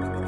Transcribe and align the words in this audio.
Bye. 0.00 0.21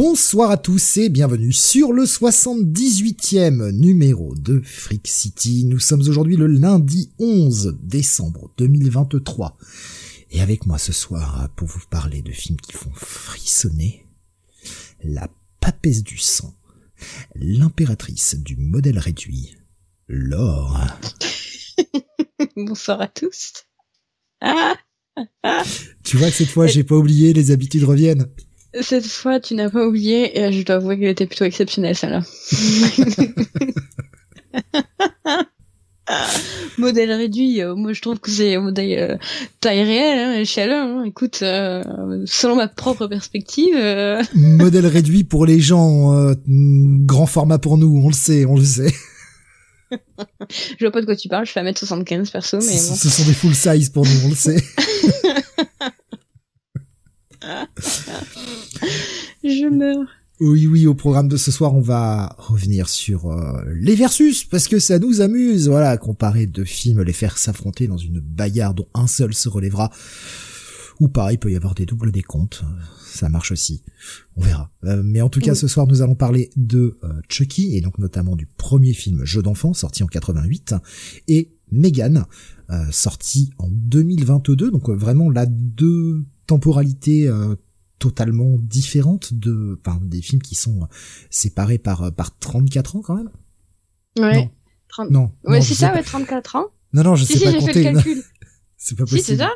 Bonsoir 0.00 0.52
à 0.52 0.56
tous 0.56 0.96
et 0.98 1.08
bienvenue 1.08 1.52
sur 1.52 1.92
le 1.92 2.04
78e 2.04 3.72
numéro 3.72 4.32
de 4.36 4.60
Freak 4.60 5.08
City. 5.08 5.64
Nous 5.64 5.80
sommes 5.80 6.02
aujourd'hui 6.02 6.36
le 6.36 6.46
lundi 6.46 7.10
11 7.18 7.76
décembre 7.82 8.52
2023. 8.58 9.58
Et 10.30 10.40
avec 10.40 10.66
moi 10.66 10.78
ce 10.78 10.92
soir 10.92 11.48
pour 11.56 11.66
vous 11.66 11.80
parler 11.90 12.22
de 12.22 12.30
films 12.30 12.58
qui 12.58 12.74
font 12.74 12.92
frissonner, 12.94 14.06
la 15.02 15.28
papesse 15.58 16.04
du 16.04 16.18
sang, 16.18 16.54
l'impératrice 17.34 18.36
du 18.36 18.54
modèle 18.54 19.00
réduit, 19.00 19.56
Laure. 20.06 20.78
Bonsoir 22.56 23.00
à 23.00 23.08
tous. 23.08 23.66
tu 26.04 26.16
vois 26.16 26.30
que 26.30 26.36
cette 26.36 26.50
fois 26.50 26.68
j'ai 26.68 26.84
pas 26.84 26.94
oublié, 26.94 27.32
les 27.32 27.50
habitudes 27.50 27.82
reviennent. 27.82 28.28
Cette 28.80 29.06
fois, 29.06 29.40
tu 29.40 29.54
n'as 29.54 29.70
pas 29.70 29.86
oublié, 29.86 30.38
et 30.38 30.52
je 30.52 30.64
dois 30.64 30.76
avouer 30.76 30.98
qu'elle 30.98 31.08
était 31.08 31.26
plutôt 31.26 31.44
exceptionnelle, 31.44 31.96
celle-là. 31.96 32.22
modèle 36.78 37.12
réduit, 37.12 37.60
euh, 37.60 37.74
moi 37.74 37.92
je 37.92 38.00
trouve 38.00 38.18
que 38.18 38.30
c'est 38.30 38.56
modèle 38.56 38.98
euh, 38.98 39.16
taille 39.60 39.82
réelle, 39.82 40.18
hein, 40.18 40.40
échelle. 40.40 40.70
Hein. 40.70 41.04
Écoute, 41.04 41.40
euh, 41.42 41.82
selon 42.24 42.56
ma 42.56 42.68
propre 42.68 43.06
perspective. 43.06 43.74
modèle 44.34 44.86
réduit 44.86 45.24
pour 45.24 45.46
les 45.46 45.60
gens, 45.60 46.34
grand 46.46 47.26
format 47.26 47.58
pour 47.58 47.78
nous, 47.78 48.00
on 48.02 48.08
le 48.08 48.14
sait, 48.14 48.44
on 48.44 48.56
le 48.56 48.64
sait. 48.64 48.94
je 49.90 50.84
vois 50.84 50.92
pas 50.92 51.00
de 51.00 51.06
quoi 51.06 51.16
tu 51.16 51.28
parles, 51.28 51.46
je 51.46 51.52
fais 51.52 51.62
1m75 51.62 52.30
perso, 52.30 52.58
mais 52.58 52.66
bon. 52.66 52.94
Ce 52.94 53.08
sont 53.08 53.24
des 53.24 53.34
full 53.34 53.54
size 53.54 53.90
pour 53.90 54.04
nous, 54.04 54.26
on 54.26 54.28
le 54.28 54.34
sait. 54.34 54.62
Je 59.44 59.68
meurs. 59.68 60.06
Oui, 60.40 60.68
oui, 60.68 60.86
au 60.86 60.94
programme 60.94 61.26
de 61.26 61.36
ce 61.36 61.50
soir, 61.50 61.74
on 61.74 61.80
va 61.80 62.36
revenir 62.38 62.88
sur 62.88 63.26
euh, 63.26 63.64
les 63.74 63.96
versus, 63.96 64.44
parce 64.44 64.68
que 64.68 64.78
ça 64.78 65.00
nous 65.00 65.20
amuse, 65.20 65.68
voilà, 65.68 65.96
comparer 65.96 66.46
deux 66.46 66.64
films, 66.64 67.02
les 67.02 67.12
faire 67.12 67.38
s'affronter 67.38 67.88
dans 67.88 67.96
une 67.96 68.20
bagarre 68.20 68.72
dont 68.72 68.86
un 68.94 69.08
seul 69.08 69.34
se 69.34 69.48
relèvera. 69.48 69.90
Ou 71.00 71.08
pareil, 71.08 71.34
il 71.34 71.38
peut 71.38 71.50
y 71.50 71.56
avoir 71.56 71.74
des 71.74 71.86
doubles 71.86 72.12
décomptes, 72.12 72.62
ça 73.12 73.28
marche 73.28 73.50
aussi, 73.50 73.82
on 74.36 74.42
verra. 74.42 74.70
Euh, 74.84 75.02
mais 75.04 75.22
en 75.22 75.28
tout 75.28 75.40
cas, 75.40 75.56
ce 75.56 75.66
soir, 75.66 75.88
nous 75.88 76.02
allons 76.02 76.14
parler 76.14 76.50
de 76.54 76.98
euh, 77.02 77.20
Chucky, 77.28 77.76
et 77.76 77.80
donc 77.80 77.98
notamment 77.98 78.36
du 78.36 78.46
premier 78.46 78.92
film 78.92 79.24
Jeu 79.24 79.42
d'enfant, 79.42 79.74
sorti 79.74 80.04
en 80.04 80.06
88, 80.06 80.76
et 81.26 81.50
Megan, 81.72 82.26
sorti 82.90 83.50
en 83.58 83.68
2022, 83.70 84.70
donc 84.70 84.88
vraiment 84.88 85.30
là, 85.30 85.46
deux 85.46 86.24
temporalités 86.46 87.28
totalement 87.98 88.56
différente 88.58 89.34
de, 89.34 89.80
enfin, 89.84 90.00
des 90.02 90.22
films 90.22 90.42
qui 90.42 90.54
sont 90.54 90.88
séparés 91.30 91.78
par 91.78 92.12
par 92.14 92.36
34 92.38 92.96
ans 92.96 93.02
quand 93.02 93.14
même? 93.14 93.30
Ouais. 94.18 94.50
Non. 95.10 95.32
Ouais, 95.44 95.60
c'est 95.60 95.74
ça, 95.74 95.92
ouais, 95.92 96.02
34 96.02 96.56
ans? 96.56 96.66
Non, 96.92 97.02
non, 97.02 97.14
je 97.16 97.24
sais 97.24 97.38
si, 97.38 97.44
pas 97.44 97.50
j'ai 97.52 97.58
compter. 97.58 97.72
fait 97.72 97.84
le 97.84 97.94
calcul. 97.94 98.22
c'est 98.76 98.96
pas 98.96 99.04
possible. 99.04 99.20
Si, 99.20 99.26
c'est 99.26 99.36
ça. 99.36 99.50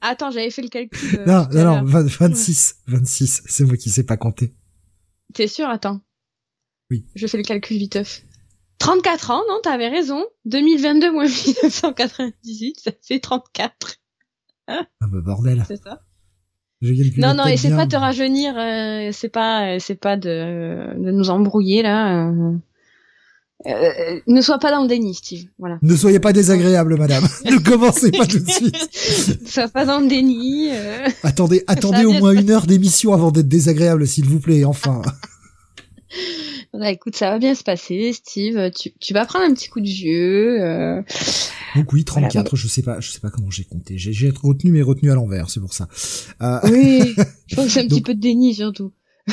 Attends, 0.00 0.30
j'avais 0.30 0.50
fait 0.50 0.62
le 0.62 0.68
calcul. 0.68 1.18
Euh, 1.20 1.26
non, 1.26 1.48
non, 1.52 1.82
non, 1.82 1.84
26, 1.84 2.76
26. 2.86 3.42
C'est 3.46 3.64
moi 3.64 3.76
qui 3.76 3.90
sais 3.90 4.04
pas 4.04 4.16
compter. 4.16 4.54
T'es 5.34 5.46
sûr? 5.48 5.68
Attends. 5.68 6.00
Oui. 6.90 7.06
Je 7.14 7.26
fais 7.26 7.36
le 7.36 7.42
calcul 7.42 7.76
viteuf. 7.76 8.22
34 8.78 9.30
ans, 9.32 9.42
non, 9.48 9.60
t'avais 9.62 9.88
raison. 9.88 10.24
2022 10.46 11.12
moins 11.12 11.26
1998, 11.26 12.80
ça 12.80 12.92
fait 13.02 13.20
34. 13.20 13.96
ah 14.68 14.86
bah 15.02 15.20
bordel. 15.20 15.64
C'est 15.66 15.82
ça. 15.82 16.00
Non, 16.80 17.34
non, 17.34 17.44
c'est 17.56 17.70
pas 17.70 17.86
te 17.86 17.96
rajeunir, 17.96 18.54
euh, 18.56 19.10
c'est 19.12 19.28
pas, 19.28 19.74
euh, 19.74 19.76
c'est 19.80 19.96
pas 19.98 20.16
de, 20.16 20.94
de 20.96 21.10
nous 21.10 21.28
embrouiller 21.30 21.82
là. 21.82 22.28
Euh, 22.28 22.52
euh, 23.66 24.20
ne 24.28 24.40
sois 24.40 24.58
pas 24.58 24.70
dans 24.70 24.82
le 24.82 24.88
déni, 24.88 25.14
Steve. 25.14 25.46
Voilà. 25.58 25.78
Ne 25.82 25.96
soyez 25.96 26.20
pas 26.20 26.32
désagréable, 26.32 26.96
madame. 26.96 27.24
ne 27.44 27.58
commencez 27.58 28.12
pas 28.12 28.24
tout 28.26 28.38
de 28.38 28.48
suite. 28.48 29.40
ne 29.42 29.46
sois 29.48 29.68
pas 29.68 29.84
dans 29.84 29.98
le 29.98 30.08
déni. 30.08 30.68
Euh... 30.70 31.08
Attendez, 31.24 31.64
attendez 31.66 32.04
au 32.04 32.12
moins 32.12 32.32
une 32.32 32.50
heure 32.50 32.66
d'émission 32.66 33.12
avant 33.12 33.32
d'être 33.32 33.48
désagréable, 33.48 34.06
s'il 34.06 34.26
vous 34.26 34.38
plaît. 34.38 34.64
Enfin. 34.64 35.02
Bah, 36.78 36.90
écoute, 36.92 37.16
ça 37.16 37.30
va 37.30 37.38
bien 37.38 37.54
se 37.54 37.64
passer, 37.64 38.12
Steve. 38.12 38.70
Tu, 38.70 38.92
tu 39.00 39.12
vas 39.12 39.26
prendre 39.26 39.44
un 39.44 39.52
petit 39.52 39.68
coup 39.68 39.80
de 39.80 39.86
vieux. 39.86 40.62
Euh... 40.62 41.02
Donc 41.74 41.92
oui, 41.92 42.04
34, 42.04 42.54
je 42.54 42.68
sais 42.68 42.82
pas, 42.82 43.00
je 43.00 43.10
sais 43.10 43.20
pas 43.20 43.30
comment 43.30 43.50
j'ai 43.50 43.64
compté. 43.64 43.98
J'ai 43.98 44.30
retenu 44.30 44.70
mes 44.70 44.82
retenues 44.82 45.10
à 45.10 45.14
l'envers, 45.14 45.50
c'est 45.50 45.60
pour 45.60 45.74
ça. 45.74 45.88
Euh... 46.40 46.60
Oui, 46.64 47.14
je 47.46 47.56
pense 47.56 47.66
que 47.66 47.70
c'est 47.72 47.80
un 47.80 47.88
petit 47.88 48.02
peu 48.02 48.14
de 48.14 48.20
déni 48.20 48.54
surtout. 48.54 48.92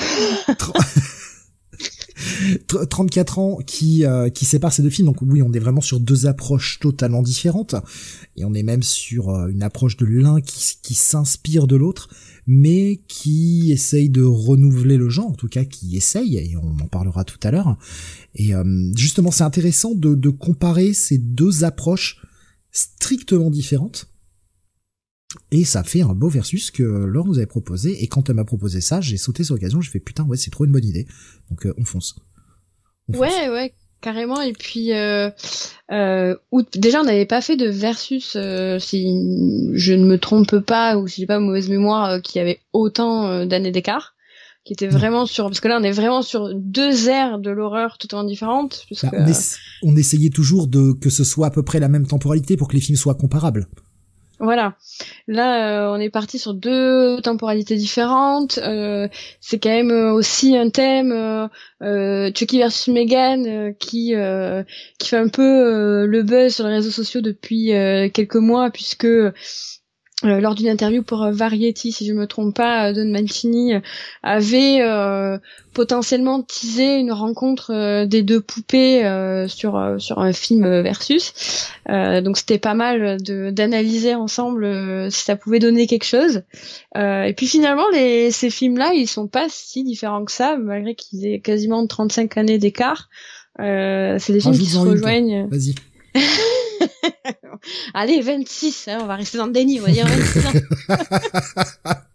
34 2.89 3.39
ans 3.39 3.59
qui 3.66 4.06
euh, 4.06 4.29
qui 4.29 4.45
séparent 4.45 4.73
ces 4.73 4.81
deux 4.81 4.89
films. 4.89 5.07
Donc 5.07 5.22
oui, 5.22 5.41
on 5.41 5.53
est 5.53 5.59
vraiment 5.59 5.81
sur 5.81 6.00
deux 6.00 6.25
approches 6.25 6.79
totalement 6.79 7.22
différentes 7.22 7.75
et 8.35 8.45
on 8.45 8.53
est 8.53 8.63
même 8.63 8.83
sur 8.83 9.29
euh, 9.29 9.47
une 9.47 9.63
approche 9.63 9.97
de 9.97 10.06
l'un 10.06 10.41
qui 10.41 10.77
qui 10.81 10.94
s'inspire 10.94 11.67
de 11.67 11.75
l'autre 11.75 12.09
mais 12.47 13.01
qui 13.07 13.72
essaye 13.72 14.09
de 14.09 14.23
renouveler 14.23 14.97
le 14.97 15.09
genre, 15.09 15.28
en 15.28 15.35
tout 15.35 15.47
cas 15.47 15.66
qui 15.66 15.97
essaye, 15.97 16.38
et 16.38 16.56
on 16.57 16.79
en 16.79 16.88
parlera 16.88 17.23
tout 17.23 17.39
à 17.44 17.51
l'heure. 17.51 17.78
Et 18.35 18.53
euh, 18.53 18.91
justement, 18.95 19.31
c'est 19.31 19.44
intéressant 19.44 19.95
de, 19.95 20.29
comparer 20.29 20.94
ces 20.94 21.17
deux 21.17 21.63
approches 21.63 22.22
strictement 22.72 23.50
différentes. 23.50 24.07
Et 25.51 25.66
ça 25.66 25.83
fait 25.83 26.01
un 26.01 26.13
beau 26.13 26.29
versus 26.29 26.72
que 26.72 26.83
Laure 26.83 27.25
nous 27.25 27.38
avait 27.38 27.45
proposé. 27.45 28.03
Et 28.03 28.07
quand 28.07 28.29
elle 28.29 28.35
m'a 28.35 28.45
proposé 28.45 28.79
ça, 28.81 29.01
j'ai 29.01 29.17
sauté 29.17 29.44
sur 29.44 29.56
l'occasion. 29.56 29.81
J'ai 29.81 29.91
fait 29.91 30.00
putain, 30.00 30.23
ouais, 30.25 30.38
c'est 30.38 30.51
trop 30.51 30.66
une 30.66 30.72
bonne 30.72 30.85
idée. 30.85 31.07
Donc 31.50 31.66
euh, 31.66 31.73
on 31.77 31.85
fonce. 31.85 32.16
On 33.09 33.13
fonce. 33.13 33.22
Ouais, 33.22 33.50
ouais, 33.50 33.73
carrément. 34.01 34.41
Et 34.41 34.53
puis, 34.53 34.94
euh, 34.94 35.29
euh, 35.91 36.35
déjà, 36.75 37.01
on 37.01 37.06
n'avait 37.06 37.25
pas 37.25 37.41
fait 37.41 37.57
de 37.57 37.67
versus, 37.67 38.35
euh, 38.35 38.79
si 38.79 39.06
je 39.73 39.94
ne 39.94 40.06
me 40.06 40.17
trompe 40.17 40.59
pas, 40.59 40.97
ou 40.97 41.07
si 41.07 41.22
j'ai 41.22 41.28
pas 41.28 41.39
mauvaise 41.39 41.69
mémoire, 41.69 42.09
euh, 42.09 42.19
qui 42.19 42.39
avait 42.39 42.59
autant 42.73 43.28
euh, 43.28 43.45
d'années 43.45 43.72
d'écart 43.72 44.13
qui 44.63 44.73
était 44.73 44.88
vraiment 44.88 45.28
sur 45.28 45.45
parce 45.45 45.59
que 45.59 45.67
là 45.67 45.78
on 45.79 45.83
est 45.83 45.91
vraiment 45.91 46.23
sur 46.23 46.51
deux 46.56 47.07
ères 47.07 47.38
de 47.38 47.51
l'horreur 47.51 48.00
totalement 48.00 48.23
différentes 48.23 48.88
bah, 49.03 49.09
on, 49.13 49.91
on, 49.91 49.95
essayait 49.95 50.31
toujours 50.31 50.66
de 50.66 50.91
que 50.94 51.12
ce 51.12 51.23
soit 51.23 51.45
à 51.45 51.50
peu 51.51 51.62
près 51.62 51.79
la 51.79 51.88
même 51.88 52.07
temporalité 52.07 52.57
pour 52.57 52.67
que 52.67 52.73
les 52.73 52.81
films 52.81 52.97
soient 52.97 53.13
comparables 53.13 53.67
voilà. 54.40 54.75
Là, 55.28 55.88
euh, 55.88 55.96
on 55.96 56.00
est 56.00 56.09
parti 56.09 56.40
sur 56.40 56.53
deux 56.53 57.22
temporalités 57.22 57.75
différentes. 57.78 58.57
Euh, 58.57 59.07
c'est 59.40 59.59
quand 59.59 59.69
même 59.69 59.91
aussi 59.91 60.57
un 60.57 60.69
thème 60.69 61.12
euh, 61.81 62.31
Chucky 62.35 62.57
versus 62.57 62.94
Megan 62.94 63.74
qui 63.79 64.13
qui 65.00 65.07
fait 65.07 65.18
un 65.18 65.29
peu 65.29 66.06
le 66.06 66.24
buzz 66.24 66.56
sur 66.56 66.68
les 66.68 66.75
réseaux 66.75 66.91
sociaux 66.91 67.22
depuis 67.22 67.72
quelques 68.13 68.35
mois 68.35 68.69
puisque 68.72 69.06
euh, 69.06 69.31
lors 70.25 70.56
d'une 70.56 70.68
interview 70.68 71.03
pour 71.03 71.24
euh, 71.24 71.31
Variety, 71.31 71.91
si 71.91 72.06
je 72.06 72.13
me 72.13 72.28
trompe 72.28 72.56
pas, 72.56 72.90
euh, 72.90 72.94
Don 72.94 73.06
Mancini 73.06 73.74
avait 74.24 74.81
potentiellement 75.74 76.42
teasé 76.42 76.95
une 76.95 77.12
rencontre 77.12 78.06
des 78.06 78.24
deux 78.24 78.39
poupées 78.39 79.04
sur 79.48 79.95
sur 79.98 80.19
un 80.19 80.31
film 80.31 80.81
versus. 80.81 81.33
donc 81.88 82.38
c'était 82.38 82.60
pas 82.60 82.74
mal 82.74 83.22
de 83.22 83.50
d'analyser 83.50 84.16
ensemble 84.16 85.12
si 85.12 85.24
ça 85.24 85.36
pouvait 85.36 85.60
donner 85.60 85.86
quelque 85.86 86.06
chose. 86.06 86.44
et 86.95 87.33
puis 87.36 87.48
finalement, 87.48 87.89
les, 87.92 88.31
ces 88.31 88.50
films-là, 88.50 88.94
ils 88.94 89.07
sont 89.07 89.28
pas 89.28 89.48
si 89.50 89.83
différents 89.83 90.24
que 90.24 90.31
ça, 90.31 90.56
malgré 90.57 90.95
qu'ils 90.95 91.25
aient 91.25 91.39
quasiment 91.39 91.86
35 91.86 92.38
années 92.38 92.57
d'écart. 92.57 93.10
c'est 93.60 94.30
des 94.30 94.39
films 94.39 94.57
qui 94.57 94.66
se 94.66 94.78
rejoignent. 94.78 95.48
Vas-y. 95.50 95.75
Allez, 97.93 98.21
26, 98.21 98.87
hein, 98.87 98.99
on 99.01 99.05
va 99.05 99.15
rester 99.15 99.37
dans 99.37 99.47
le 99.47 99.51
déni, 99.51 99.79
on 99.79 99.83
va 99.83 99.91
dire 99.91 100.07
26 100.07 100.45
ans. 100.47 100.51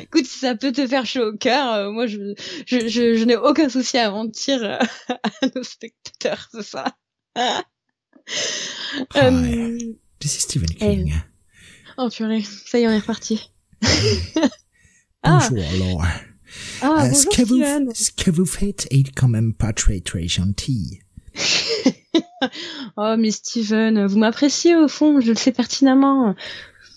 Écoute, 0.00 0.26
si 0.26 0.38
ça 0.40 0.56
peut 0.56 0.72
te 0.72 0.86
faire 0.86 1.06
chaud 1.06 1.32
au 1.32 1.36
cœur, 1.36 1.72
euh, 1.72 1.90
moi 1.90 2.06
je, 2.06 2.34
je, 2.66 2.88
je, 2.88 3.14
je 3.14 3.24
n'ai 3.24 3.36
aucun 3.36 3.68
souci 3.68 3.98
à 3.98 4.10
mentir 4.10 4.62
euh, 4.62 4.78
à 5.08 5.46
nos 5.54 5.62
spectateurs, 5.62 6.48
c'est 6.52 6.64
ça. 6.64 6.96
oh, 7.36 7.60
euh, 9.16 9.78
This 10.18 10.36
is 10.36 10.40
Stephen 10.40 10.70
King. 10.70 11.14
Oh 11.96 12.08
purée, 12.10 12.42
ça 12.42 12.78
y 12.78 12.82
est, 12.82 12.88
on 12.88 12.90
est 12.90 12.98
reparti. 12.98 13.52
bonjour, 15.22 15.58
alors. 15.58 16.04
Ah, 16.80 17.08
bonjour, 17.08 17.16
ce, 17.16 17.26
que 17.36 17.42
vous, 17.42 17.92
ce 17.94 18.10
que 18.10 18.30
vous 18.30 18.46
faites 18.46 18.86
est 18.90 19.14
quand 19.14 19.28
même 19.28 19.52
pas 19.52 19.72
très 19.72 20.00
très 20.00 20.26
gentil. 20.26 21.00
oh, 22.96 23.14
mais 23.18 23.30
Steven, 23.30 24.06
vous 24.06 24.18
m'appréciez 24.18 24.76
au 24.76 24.88
fond, 24.88 25.20
je 25.20 25.30
le 25.30 25.36
sais 25.36 25.52
pertinemment. 25.52 26.34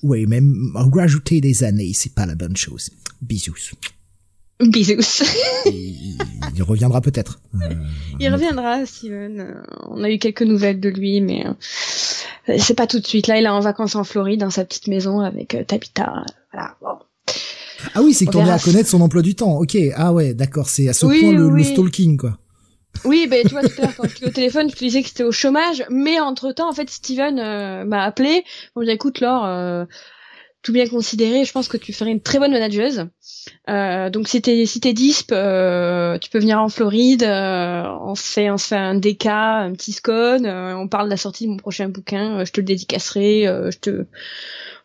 Oui, 0.04 0.26
mais 0.28 0.42
rajouter 0.74 1.42
des 1.42 1.64
années, 1.64 1.92
c'est 1.94 2.14
pas 2.14 2.26
la 2.26 2.36
bonne 2.36 2.58
chose. 2.58 2.90
Bisous. 3.22 3.74
Bisous. 4.60 5.24
il, 5.66 6.64
reviendra 6.64 7.02
peut-être. 7.02 7.40
Euh, 7.56 7.74
il 8.20 8.32
reviendra, 8.32 8.86
Steven. 8.86 9.64
On 9.90 10.04
a 10.04 10.10
eu 10.10 10.20
quelques 10.20 10.44
nouvelles 10.44 10.80
de 10.80 10.90
lui, 10.90 11.22
mais 11.22 11.46
euh, 11.48 12.58
c'est 12.58 12.76
pas 12.76 12.88
tout 12.88 13.00
de 13.00 13.08
suite. 13.08 13.28
Là, 13.28 13.40
il 13.40 13.46
est 13.46 13.50
en 13.50 13.60
vacances 13.60 13.96
en 13.96 14.04
Floride, 14.04 14.40
dans 14.40 14.50
sa 14.50 14.66
petite 14.66 14.88
maison 14.88 15.20
avec 15.20 15.56
euh, 15.56 15.64
Tabitha. 15.64 16.26
Voilà. 16.52 16.76
Ah 17.96 18.02
oui, 18.04 18.14
c'est 18.14 18.26
que 18.26 18.32
t'en 18.32 18.48
à 18.48 18.60
connaître 18.60 18.90
son 18.90 19.02
emploi 19.02 19.22
du 19.22 19.36
temps. 19.36 19.58
Ok. 19.58 19.78
Ah 19.96 20.14
ouais, 20.14 20.34
d'accord. 20.34 20.70
C'est 20.70 20.88
à 20.88 20.94
ce 20.94 21.06
point 21.06 21.32
le, 21.32 21.64
stalking, 21.64 22.18
quoi. 22.18 22.38
Oui, 23.06 23.28
ben 23.28 23.44
tu 23.44 23.50
vois 23.50 23.64
tout 23.64 23.70
quand 23.98 24.08
je 24.08 24.16
suis 24.16 24.26
au 24.26 24.30
téléphone, 24.30 24.70
je 24.70 24.76
te 24.76 24.80
disais 24.80 25.02
que 25.02 25.08
c'était 25.08 25.24
au 25.24 25.32
chômage, 25.32 25.84
mais 25.90 26.20
entre 26.20 26.52
temps, 26.52 26.70
en 26.70 26.74
fait, 26.74 26.90
Steven 26.90 27.36
m'a 27.86 28.04
appelé. 28.04 28.44
On 28.76 28.82
me 28.82 28.86
dit 28.86 28.92
écoute, 28.92 29.20
Laure, 29.20 29.88
tout 30.62 30.74
bien 30.74 30.88
considéré, 30.88 31.44
je 31.44 31.52
pense 31.52 31.68
que 31.68 31.78
tu 31.78 31.92
ferais 31.92 32.12
une 32.12 32.22
très 32.22 32.38
bonne 32.38 32.52
manageuse. 32.52 33.08
Euh, 33.70 34.10
donc 34.12 34.28
si 34.28 34.42
t'es 34.42 34.66
si 34.66 34.80
t'es 34.80 34.94
disp, 34.94 35.32
euh, 35.32 36.20
tu 36.20 36.30
peux 36.30 36.40
venir 36.40 36.60
en 36.60 36.70
Floride. 36.70 37.24
Euh, 37.24 37.84
on 38.02 38.14
se 38.14 38.24
fait 38.24 38.52
on 38.52 38.58
se 38.58 38.68
fait 38.68 38.76
un 38.76 38.96
DK, 38.96 39.26
un 39.26 39.72
petit 39.74 39.92
scone. 39.92 40.46
Euh, 40.46 40.78
on 40.78 40.88
parle 40.88 41.06
de 41.06 41.12
la 41.12 41.18
sortie 41.18 41.46
de 41.46 41.52
mon 41.52 41.58
prochain 41.58 41.90
bouquin. 41.90 42.40
Euh, 42.40 42.46
je 42.46 42.52
te 42.52 42.62
le 42.62 42.66
dédicacerai. 42.66 43.46
je 43.46 43.78
te 43.78 44.06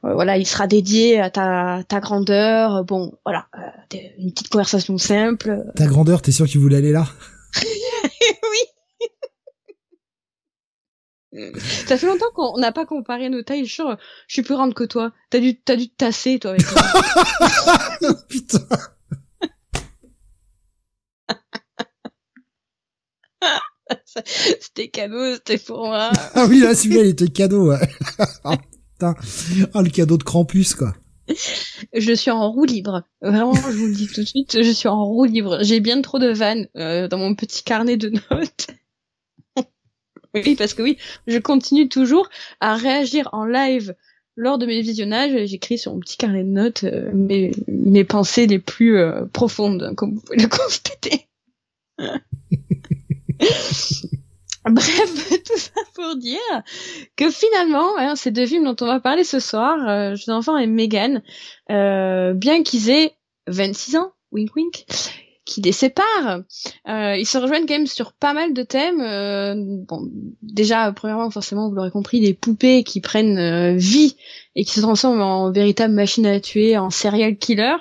voilà, 0.02 0.38
il 0.38 0.46
sera 0.46 0.66
dédié 0.66 1.20
à 1.20 1.30
ta 1.30 1.82
ta 1.86 2.00
grandeur. 2.00 2.84
Bon, 2.84 3.12
voilà, 3.24 3.46
une 4.18 4.30
petite 4.30 4.48
conversation 4.48 4.96
simple. 4.98 5.64
Ta 5.74 5.86
grandeur, 5.86 6.22
t'es 6.22 6.32
sûr 6.32 6.46
qu'il 6.46 6.60
voulait 6.60 6.76
aller 6.76 6.92
là? 6.92 7.06
Oui. 7.62 8.64
Ça 11.86 11.98
fait 11.98 12.06
longtemps 12.06 12.30
qu'on 12.34 12.58
n'a 12.58 12.72
pas 12.72 12.86
comparé 12.86 13.28
nos 13.28 13.42
tailles. 13.42 13.66
Je 13.66 13.72
suis, 13.72 13.82
je 14.26 14.32
suis 14.32 14.42
plus 14.42 14.54
grande 14.54 14.74
que 14.74 14.84
toi. 14.84 15.12
T'as 15.30 15.38
dû, 15.38 15.60
t'as 15.60 15.76
dû 15.76 15.88
te 15.88 15.96
tasser, 15.96 16.38
toi. 16.38 16.52
Avec 16.52 16.64
Putain. 18.28 18.66
c'était 24.60 24.88
cadeau, 24.88 25.34
c'était 25.34 25.58
pour 25.58 25.86
moi. 25.86 26.10
ah 26.34 26.46
oui, 26.48 26.60
là, 26.60 26.74
celui-là, 26.74 27.02
il 27.02 27.08
était 27.10 27.28
cadeau, 27.28 27.70
ouais. 27.70 27.88
oh, 28.44 28.54
putain. 28.94 29.14
Oh, 29.74 29.82
le 29.82 29.90
cadeau 29.90 30.16
de 30.16 30.24
Krampus, 30.24 30.74
quoi. 30.74 30.94
Je 31.92 32.12
suis 32.12 32.30
en 32.30 32.50
roue 32.50 32.64
libre. 32.64 33.02
Vraiment, 33.20 33.54
je 33.54 33.76
vous 33.76 33.86
le 33.86 33.94
dis 33.94 34.06
tout 34.06 34.20
de 34.20 34.26
suite, 34.26 34.62
je 34.62 34.70
suis 34.70 34.88
en 34.88 35.04
roue 35.04 35.24
libre. 35.24 35.58
J'ai 35.62 35.80
bien 35.80 36.00
trop 36.02 36.18
de 36.18 36.28
vannes 36.28 36.68
euh, 36.76 37.08
dans 37.08 37.18
mon 37.18 37.34
petit 37.34 37.64
carnet 37.64 37.96
de 37.96 38.10
notes. 38.30 38.68
Oui, 40.34 40.54
parce 40.54 40.74
que 40.74 40.82
oui, 40.82 40.98
je 41.26 41.38
continue 41.38 41.88
toujours 41.88 42.28
à 42.60 42.76
réagir 42.76 43.30
en 43.32 43.46
live 43.46 43.94
lors 44.36 44.58
de 44.58 44.66
mes 44.66 44.82
visionnages. 44.82 45.46
J'écris 45.46 45.78
sur 45.78 45.94
mon 45.94 46.00
petit 46.00 46.18
carnet 46.18 46.44
de 46.44 46.50
notes 46.50 46.84
euh, 46.84 47.10
mes, 47.14 47.52
mes 47.68 48.04
pensées 48.04 48.46
les 48.46 48.58
plus 48.58 48.98
euh, 48.98 49.24
profondes, 49.32 49.94
comme 49.96 50.14
vous 50.14 50.20
pouvez 50.20 50.38
le 50.38 50.48
constater. 50.48 51.26
Bref, 54.70 55.28
tout 55.44 55.58
ça 55.58 55.80
pour 55.94 56.16
dire 56.16 56.40
que 57.14 57.30
finalement, 57.30 57.96
hein, 57.98 58.16
ces 58.16 58.32
deux 58.32 58.46
films 58.46 58.64
dont 58.64 58.74
on 58.80 58.88
va 58.88 58.98
parler 58.98 59.22
ce 59.22 59.38
soir, 59.38 59.78
euh, 59.88 60.16
Jeux 60.16 60.32
d'enfants 60.32 60.58
et 60.58 60.66
Megan, 60.66 61.22
euh, 61.70 62.32
bien 62.32 62.64
qu'ils 62.64 62.90
aient 62.90 63.12
26 63.46 63.96
ans, 63.96 64.12
wink 64.32 64.56
wink, 64.56 64.84
qui 65.44 65.60
les 65.60 65.70
séparent. 65.70 66.40
Euh, 66.88 67.14
ils 67.16 67.26
se 67.26 67.38
rejoignent 67.38 67.66
quand 67.66 67.74
même 67.74 67.86
sur 67.86 68.12
pas 68.12 68.32
mal 68.32 68.54
de 68.54 68.64
thèmes. 68.64 69.00
Euh, 69.00 69.54
bon, 69.56 70.10
déjà, 70.42 70.90
premièrement, 70.90 71.30
forcément, 71.30 71.68
vous 71.68 71.76
l'aurez 71.76 71.92
compris, 71.92 72.20
des 72.20 72.34
poupées 72.34 72.82
qui 72.82 73.00
prennent 73.00 73.76
vie 73.76 74.16
et 74.56 74.64
qui 74.64 74.72
se 74.72 74.80
transforment 74.80 75.22
en 75.22 75.52
véritable 75.52 75.94
machine 75.94 76.26
à 76.26 76.40
tuer, 76.40 76.76
en 76.76 76.90
serial 76.90 77.36
killer, 77.36 77.76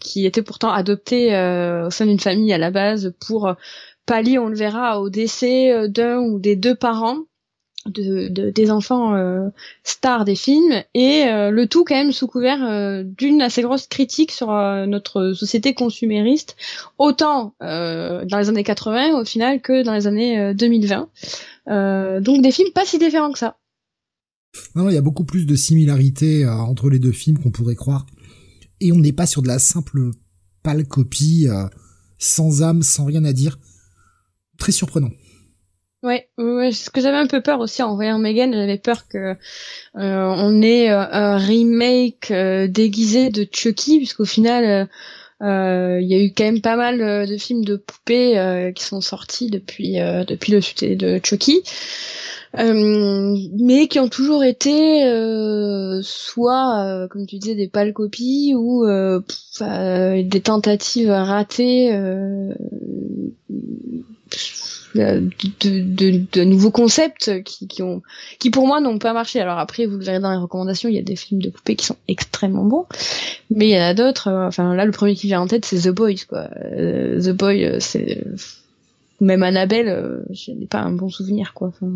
qui 0.00 0.26
étaient 0.26 0.42
pourtant 0.42 0.72
adoptés 0.72 1.28
au 1.86 1.90
sein 1.90 2.06
d'une 2.06 2.18
famille 2.18 2.52
à 2.52 2.58
la 2.58 2.72
base 2.72 3.14
pour 3.24 3.54
pallier, 4.08 4.40
on 4.40 4.48
le 4.48 4.56
verra, 4.56 5.00
au 5.00 5.10
décès 5.10 5.88
d'un 5.88 6.18
ou 6.18 6.40
des 6.40 6.56
deux 6.56 6.74
parents 6.74 7.18
de, 7.86 8.50
des 8.50 8.70
enfants 8.70 9.14
euh, 9.14 9.48
stars 9.82 10.24
des 10.24 10.34
films. 10.34 10.82
Et 10.94 11.24
euh, 11.26 11.50
le 11.50 11.66
tout 11.66 11.84
quand 11.84 11.94
même 11.94 12.12
sous 12.12 12.26
couvert 12.26 12.62
euh, 12.62 13.02
d'une 13.04 13.40
assez 13.42 13.62
grosse 13.62 13.86
critique 13.86 14.32
sur 14.32 14.48
notre 14.48 15.32
société 15.32 15.74
consumériste 15.74 16.56
autant 16.98 17.54
dans 17.60 18.38
les 18.38 18.48
années 18.48 18.64
80 18.64 19.20
au 19.20 19.24
final 19.24 19.60
que 19.60 19.82
dans 19.82 19.94
les 19.94 20.06
années 20.06 20.54
2020 20.54 21.08
donc 22.20 22.42
des 22.42 22.50
films 22.50 22.72
pas 22.74 22.84
si 22.84 22.98
différents 22.98 23.32
que 23.32 23.38
ça. 23.38 23.56
Non 24.74 24.88
il 24.88 24.94
y 24.94 24.98
a 24.98 25.02
beaucoup 25.02 25.24
plus 25.24 25.46
de 25.46 25.54
similarités 25.54 26.46
entre 26.46 26.90
les 26.90 26.98
deux 26.98 27.12
films 27.12 27.38
qu'on 27.38 27.50
pourrait 27.50 27.74
croire. 27.74 28.06
Et 28.80 28.92
on 28.92 28.98
n'est 28.98 29.12
pas 29.12 29.26
sur 29.26 29.42
de 29.42 29.48
la 29.48 29.58
simple 29.58 30.10
pâle 30.62 30.86
copie 30.86 31.46
sans 32.18 32.62
âme 32.62 32.82
sans 32.82 33.04
rien 33.04 33.24
à 33.24 33.32
dire 33.32 33.58
très 34.58 34.72
surprenant 34.72 35.10
Ouais, 36.04 36.28
ouais, 36.38 36.70
ce 36.70 36.90
que 36.90 37.00
j'avais 37.00 37.16
un 37.16 37.26
peu 37.26 37.42
peur 37.42 37.58
aussi 37.58 37.82
en 37.82 37.96
voyant 37.96 38.20
Megan, 38.20 38.52
j'avais 38.54 38.78
peur 38.78 39.08
que 39.08 39.18
euh, 39.28 39.36
on 39.96 40.62
ait 40.62 40.90
euh, 40.92 41.00
un 41.10 41.36
remake 41.38 42.30
euh, 42.30 42.68
déguisé 42.68 43.30
de 43.30 43.44
Chucky, 43.50 43.98
puisqu'au 43.98 44.24
final, 44.24 44.88
il 45.40 46.06
y 46.06 46.14
a 46.14 46.22
eu 46.22 46.32
quand 46.32 46.44
même 46.44 46.60
pas 46.60 46.76
mal 46.76 47.26
de 47.26 47.36
films 47.36 47.64
de 47.64 47.76
poupées 47.76 48.72
qui 48.76 48.84
sont 48.84 49.00
sortis 49.00 49.50
depuis 49.50 49.94
depuis 50.26 50.52
le 50.52 50.60
succès 50.60 50.94
de 50.94 51.20
Chucky. 51.22 51.62
mais 52.54 53.88
qui 53.88 53.98
ont 53.98 54.08
toujours 54.08 54.44
été 54.44 55.02
soit, 56.02 57.08
comme 57.10 57.26
tu 57.26 57.38
disais, 57.38 57.54
des 57.56 57.68
pâles 57.68 57.92
copies 57.92 58.54
ou 58.56 58.86
des 59.60 60.40
tentatives 60.42 61.10
ratées 61.10 61.92
de, 64.94 65.30
de, 65.60 66.24
de, 66.32 66.44
nouveaux 66.44 66.70
concepts 66.70 67.42
qui, 67.42 67.68
qui 67.68 67.82
ont 67.82 68.02
qui 68.38 68.50
pour 68.50 68.66
moi 68.66 68.80
n'ont 68.80 68.98
pas 68.98 69.12
marché. 69.12 69.40
Alors 69.40 69.58
après, 69.58 69.86
vous 69.86 69.96
le 69.96 70.04
verrez 70.04 70.20
dans 70.20 70.30
les 70.30 70.38
recommandations, 70.38 70.88
il 70.88 70.94
y 70.94 70.98
a 70.98 71.02
des 71.02 71.16
films 71.16 71.42
de 71.42 71.50
poupées 71.50 71.76
qui 71.76 71.86
sont 71.86 71.96
extrêmement 72.08 72.64
bons, 72.64 72.86
mais 73.50 73.68
il 73.68 73.72
y 73.72 73.78
en 73.78 73.82
a 73.82 73.94
d'autres. 73.94 74.28
Euh, 74.28 74.48
enfin 74.48 74.74
là, 74.74 74.84
le 74.84 74.92
premier 74.92 75.14
qui 75.14 75.26
vient 75.26 75.40
en 75.40 75.46
tête, 75.46 75.64
c'est 75.64 75.80
The 75.80 75.90
Boys. 75.90 76.24
Quoi. 76.28 76.48
Euh, 76.62 77.20
The 77.20 77.36
Boy, 77.36 77.64
euh, 77.64 77.80
c'est 77.80 78.24
même 79.20 79.42
Annabelle, 79.42 80.24
je 80.30 80.52
n'ai 80.52 80.66
pas 80.66 80.80
un 80.80 80.92
bon 80.92 81.08
souvenir. 81.08 81.52
Quoi. 81.54 81.68
Enfin, 81.68 81.92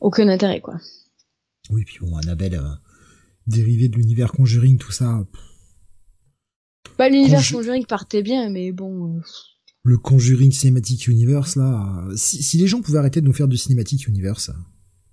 aucun 0.00 0.28
intérêt. 0.28 0.60
quoi. 0.60 0.78
Oui, 1.70 1.84
puis 1.84 1.98
bon, 2.00 2.16
Annabelle, 2.16 2.60
dérivé 3.46 3.88
de 3.88 3.96
l'univers 3.96 4.32
Conjuring, 4.32 4.78
tout 4.78 4.92
ça. 4.92 5.24
Bah, 6.98 7.08
l'univers 7.08 7.42
Conjuring 7.50 7.86
partait 7.86 8.22
bien, 8.22 8.50
mais 8.50 8.72
bon 8.72 9.20
le 9.84 9.96
Conjuring 9.96 10.52
Cinematic 10.52 11.08
Universe 11.08 11.56
là. 11.56 12.04
Si, 12.16 12.58
les 12.58 12.66
gens 12.66 12.80
pouvaient 12.80 12.98
arrêter 12.98 13.20
de 13.20 13.26
nous 13.26 13.32
faire 13.32 13.48
du 13.48 13.56
Cinematic 13.56 14.06
Universe. 14.06 14.50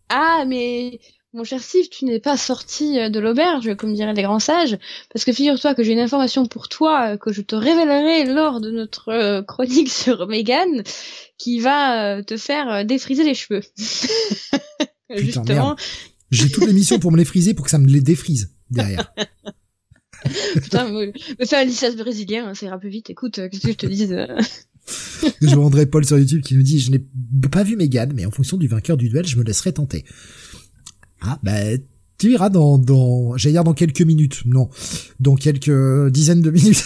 Ah 0.09 0.45
mais 0.47 0.99
mon 1.35 1.43
cher 1.43 1.61
Steve, 1.61 1.89
tu 1.89 2.05
n'es 2.05 2.21
pas 2.21 2.37
sorti 2.37 2.97
euh, 2.97 3.09
de 3.09 3.19
l'auberge, 3.19 3.75
comme 3.75 3.93
diraient 3.93 4.13
les 4.13 4.23
grands 4.23 4.39
sages, 4.39 4.77
parce 5.11 5.25
que 5.25 5.33
figure-toi 5.33 5.75
que 5.75 5.83
j'ai 5.83 5.91
une 5.91 5.99
information 5.99 6.45
pour 6.45 6.69
toi 6.69 7.11
euh, 7.11 7.17
que 7.17 7.33
je 7.33 7.41
te 7.41 7.55
révélerai 7.55 8.33
lors 8.33 8.61
de 8.61 8.71
notre 8.71 9.09
euh, 9.09 9.41
chronique 9.41 9.89
sur 9.91 10.27
Megan, 10.27 10.83
qui 11.37 11.59
va 11.59 12.23
te 12.23 12.37
faire 12.37 12.85
défriser 12.85 13.25
les 13.25 13.33
cheveux. 13.33 13.59
Putain, 15.09 15.17
Justement. 15.17 15.75
J'ai 16.31 16.49
toute 16.49 16.65
l'émission 16.65 16.99
pour 16.99 17.11
me 17.11 17.17
les 17.17 17.25
friser 17.25 17.53
pour 17.53 17.65
que 17.65 17.71
ça 17.71 17.79
me 17.79 17.87
les 17.87 18.01
défrise 18.01 18.55
derrière. 18.69 19.13
Putain, 20.55 20.89
me, 20.89 21.07
me 21.07 21.45
faire 21.45 21.59
un 21.59 21.65
licence 21.65 21.95
brésilien, 21.95 22.53
ça 22.53 22.65
ira 22.65 22.77
plus 22.77 22.89
vite. 22.89 23.09
Écoute, 23.09 23.35
qu'est-ce 23.35 23.61
que 23.61 23.71
je 23.71 23.77
te 23.77 23.85
dis 23.85 24.07
Je 25.41 25.55
vendrai 25.55 25.85
Paul 25.85 26.05
sur 26.05 26.17
YouTube 26.17 26.41
qui 26.41 26.55
nous 26.55 26.63
dit, 26.63 26.79
je 26.79 26.91
n'ai 26.91 27.03
pas 27.51 27.63
vu 27.63 27.75
Megan, 27.75 28.11
mais 28.15 28.25
en 28.25 28.31
fonction 28.31 28.57
du 28.57 28.67
vainqueur 28.67 28.97
du 28.97 29.09
duel, 29.09 29.25
je 29.25 29.37
me 29.37 29.43
laisserai 29.43 29.73
tenter. 29.73 30.05
Ah, 31.21 31.39
bah, 31.43 31.77
tu 32.17 32.31
iras 32.31 32.49
dans, 32.49 32.77
dans, 32.77 33.35
j'allais 33.37 33.53
dire 33.53 33.63
dans 33.63 33.73
quelques 33.73 34.01
minutes. 34.01 34.43
Non. 34.45 34.69
Dans 35.19 35.35
quelques 35.35 36.11
dizaines 36.11 36.41
de 36.41 36.51
minutes. 36.51 36.83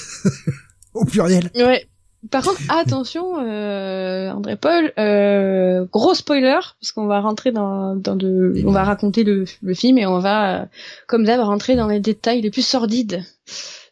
Au 0.93 1.05
pluriel. 1.05 1.51
Ouais. 1.55 1.87
Par 2.31 2.43
contre, 2.43 2.61
attention, 2.69 3.39
euh, 3.39 4.29
André 4.31 4.57
Paul, 4.57 4.91
euh, 4.99 5.85
gros 5.85 6.13
spoiler, 6.13 6.59
parce 6.81 6.91
qu'on 6.91 7.07
va 7.07 7.21
rentrer 7.21 7.51
dans, 7.51 7.95
dans 7.95 8.17
de, 8.17 8.61
on 8.65 8.71
va 8.71 8.83
raconter 8.83 9.23
le, 9.23 9.45
le 9.61 9.73
film 9.73 9.97
et 9.97 10.05
on 10.05 10.19
va, 10.19 10.67
comme 11.07 11.23
d'hab, 11.23 11.39
rentrer 11.39 11.77
dans 11.77 11.87
les 11.87 12.01
détails 12.01 12.41
les 12.41 12.51
plus 12.51 12.65
sordides. 12.65 13.23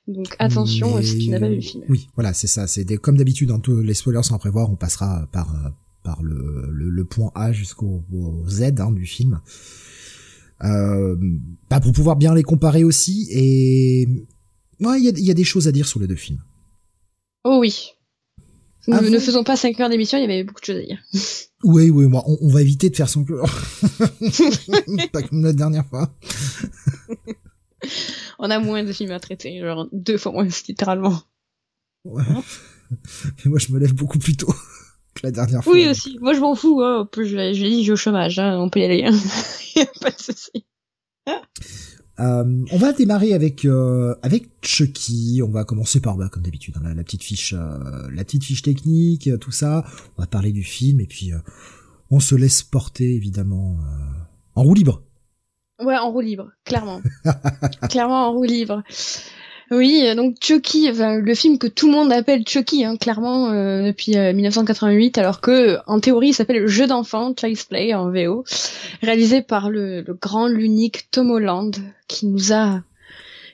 Donc 0.07 0.35
attention 0.39 1.01
si 1.01 1.17
tu 1.19 1.29
n'as 1.29 1.39
pas 1.39 1.47
vu 1.47 1.55
le 1.55 1.61
film. 1.61 1.83
Oui, 1.87 2.09
voilà, 2.15 2.33
c'est 2.33 2.47
ça. 2.47 2.67
C'est 2.67 2.85
comme 2.97 3.17
d'habitude 3.17 3.49
dans 3.49 3.59
tous 3.59 3.81
les 3.81 3.93
spoilers 3.93 4.23
sans 4.23 4.37
prévoir, 4.37 4.69
on 4.69 4.75
passera 4.75 5.27
par 5.31 5.53
par 6.03 6.23
le, 6.23 6.69
le, 6.71 7.03
point 7.03 7.31
A 7.35 7.51
jusqu'au 7.51 8.01
Z 8.47 8.63
hein, 8.79 8.91
du 8.93 9.05
film. 9.05 9.41
Euh, 10.63 11.17
bah 11.69 11.81
pour 11.81 11.91
pouvoir 11.91 12.15
bien 12.15 12.33
les 12.33 12.43
comparer 12.43 12.85
aussi 12.85 13.27
et 13.29 14.07
ouais, 14.79 14.99
il 14.99 15.03
y 15.03 15.09
a, 15.09 15.11
y 15.15 15.31
a 15.31 15.33
des 15.33 15.43
choses 15.43 15.67
à 15.67 15.73
dire 15.73 15.85
sur 15.85 15.99
les 15.99 16.07
deux 16.07 16.15
films. 16.15 16.39
Oh 17.43 17.59
oui, 17.59 17.91
ne, 18.87 19.09
ne 19.09 19.19
faisons 19.19 19.43
pas 19.43 19.55
5 19.55 19.79
heures 19.79 19.89
d'émission, 19.89 20.17
il 20.17 20.21
y 20.21 20.23
avait 20.23 20.43
beaucoup 20.43 20.61
de 20.61 20.65
choses 20.65 20.77
à 20.77 20.81
dire. 20.81 20.99
Oui, 21.63 21.89
oui, 21.89 22.05
moi, 22.05 22.23
on, 22.27 22.49
va 22.49 22.61
éviter 22.61 22.91
de 22.91 22.95
faire 22.95 23.09
son 23.09 23.25
cœur. 23.25 23.43
Pas 25.11 25.23
comme 25.23 25.43
la 25.43 25.53
dernière 25.53 25.87
fois. 25.87 26.13
on 28.39 28.51
a 28.51 28.59
moins 28.59 28.83
de 28.83 28.93
films 28.93 29.09
à 29.09 29.19
traiter, 29.19 29.59
genre 29.59 29.87
deux 29.91 30.19
fois 30.19 30.31
moins, 30.33 30.47
littéralement. 30.67 31.19
Ouais. 32.05 32.21
Mais 32.91 33.49
moi, 33.49 33.57
je 33.57 33.71
me 33.71 33.79
lève 33.79 33.95
beaucoup 33.95 34.19
plus 34.19 34.37
tôt 34.37 34.53
que 35.15 35.21
la 35.23 35.31
dernière 35.31 35.63
fois. 35.63 35.73
Oui, 35.73 35.89
aussi. 35.89 36.19
Moi, 36.21 36.33
je 36.33 36.39
m'en 36.41 36.53
fous. 36.53 36.79
Hein. 36.83 37.09
Je, 37.17 37.23
je, 37.23 37.53
je 37.53 37.65
dis, 37.65 37.83
j'ai 37.83 37.91
au 37.91 37.95
chômage. 37.95 38.37
Hein. 38.37 38.59
On 38.59 38.69
peut 38.69 38.79
y 38.79 38.85
aller. 38.85 39.03
Hein. 39.03 39.17
pas 39.99 40.11
de 40.11 40.21
souci. 40.21 40.63
Euh, 42.19 42.65
on 42.71 42.77
va 42.77 42.93
démarrer 42.93 43.33
avec 43.33 43.65
euh, 43.65 44.15
avec 44.23 44.49
Chucky. 44.61 45.41
On 45.43 45.51
va 45.51 45.63
commencer 45.63 45.99
par 45.99 46.17
bah, 46.17 46.29
comme 46.31 46.43
d'habitude 46.43 46.75
hein, 46.77 46.93
la, 46.95 47.03
petite 47.03 47.23
fiche, 47.23 47.53
euh, 47.53 48.09
la 48.11 48.23
petite 48.23 48.43
fiche 48.43 48.63
technique, 48.63 49.29
tout 49.39 49.51
ça. 49.51 49.85
On 50.17 50.21
va 50.21 50.27
parler 50.27 50.51
du 50.51 50.63
film 50.63 50.99
et 50.99 51.05
puis 51.05 51.31
on 52.09 52.19
se 52.19 52.35
laisse 52.35 52.63
porter 52.63 53.15
évidemment 53.15 53.77
en 54.55 54.63
roue 54.63 54.73
libre. 54.73 55.03
Ouais, 55.79 55.95
en 55.95 56.11
roue 56.11 56.21
libre, 56.21 56.49
clairement, 56.65 57.01
clairement 57.89 58.29
en 58.29 58.33
roue 58.33 58.45
libre. 58.45 58.81
Oui, 59.69 60.03
donc 60.15 60.37
Chucky, 60.41 60.89
le 60.91 61.35
film 61.35 61.57
que 61.57 61.67
tout 61.67 61.87
le 61.87 61.93
monde 61.93 62.11
appelle 62.13 62.47
Chucky, 62.47 62.85
hein, 62.85 62.95
clairement 62.95 63.49
euh, 63.49 63.87
depuis 63.87 64.15
1988, 64.15 65.17
euh, 65.17 65.21
alors 65.21 65.41
que 65.41 65.77
en 65.87 65.99
théorie 65.99 66.29
il 66.29 66.33
s'appelle 66.33 66.61
Le 66.61 66.67
Jeu 66.67 66.87
d'enfant, 66.87 67.33
Child's 67.37 67.65
Play 67.65 67.93
en 67.93 68.09
VO, 68.09 68.45
réalisé 69.01 69.41
par 69.41 69.69
le, 69.69 70.05
grand, 70.21 70.47
l'unique 70.47 71.11
Tom 71.11 71.31
Holland, 71.31 71.75
qui 72.07 72.27
nous 72.27 72.53
a 72.53 72.81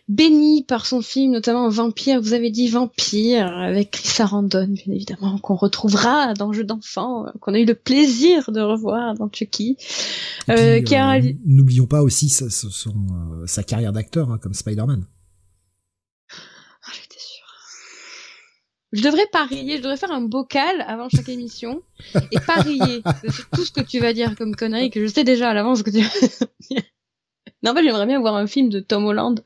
béni 0.07 0.63
par 0.63 0.85
son 0.85 1.01
film, 1.01 1.31
notamment 1.31 1.67
Vampire, 1.69 2.21
vous 2.21 2.33
avez 2.33 2.51
dit 2.51 2.67
Vampire, 2.67 3.47
avec 3.47 3.89
Chris 3.91 4.07
Sarandon, 4.09 4.67
bien 4.67 4.93
évidemment, 4.93 5.39
qu'on 5.39 5.55
retrouvera 5.55 6.35
dans 6.35 6.53
Jeu 6.53 6.63
d'enfant, 6.63 7.25
qu'on 7.39 7.55
a 7.55 7.59
eu 7.59 7.65
le 7.65 7.73
plaisir 7.73 8.51
de 8.51 8.61
revoir 8.61 9.15
dans 9.15 9.29
Chucky. 9.31 9.77
Euh, 10.49 10.79
N'oublions 11.45 11.87
pas 11.87 12.03
aussi 12.03 12.29
sa, 12.29 12.45
sa 12.49 13.63
carrière 13.63 13.93
d'acteur, 13.93 14.29
hein, 14.29 14.37
comme 14.39 14.53
Spider-Man. 14.53 15.05
Je 18.93 19.01
devrais 19.01 19.25
parier, 19.31 19.77
je 19.77 19.81
devrais 19.81 19.97
faire 19.97 20.11
un 20.11 20.21
bocal 20.21 20.85
avant 20.87 21.09
chaque 21.09 21.27
émission 21.27 21.81
et 22.31 22.39
parier 22.45 23.01
sur 23.31 23.49
tout 23.49 23.65
ce 23.65 23.71
que 23.71 23.81
tu 23.81 23.99
vas 23.99 24.13
dire 24.13 24.35
comme 24.35 24.55
connerie 24.55 24.91
que 24.91 25.01
je 25.01 25.11
sais 25.11 25.23
déjà 25.23 25.49
à 25.49 25.53
l'avance 25.55 25.81
que 25.81 25.89
tu 25.89 26.01
vas 26.01 26.27
dire. 26.69 26.81
Non, 27.63 27.71
en 27.71 27.75
fait, 27.75 27.83
j'aimerais 27.83 28.05
bien 28.05 28.19
voir 28.19 28.35
un 28.35 28.45
film 28.45 28.69
de 28.69 28.79
Tom 28.79 29.05
Holland, 29.05 29.43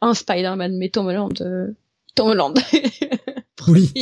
un 0.00 0.12
Spider-Man, 0.12 0.76
mais 0.76 0.88
Tom 0.88 1.06
Holland, 1.06 1.40
euh, 1.40 1.68
Tom 2.16 2.30
Holland. 2.30 2.58
oui. 3.68 3.92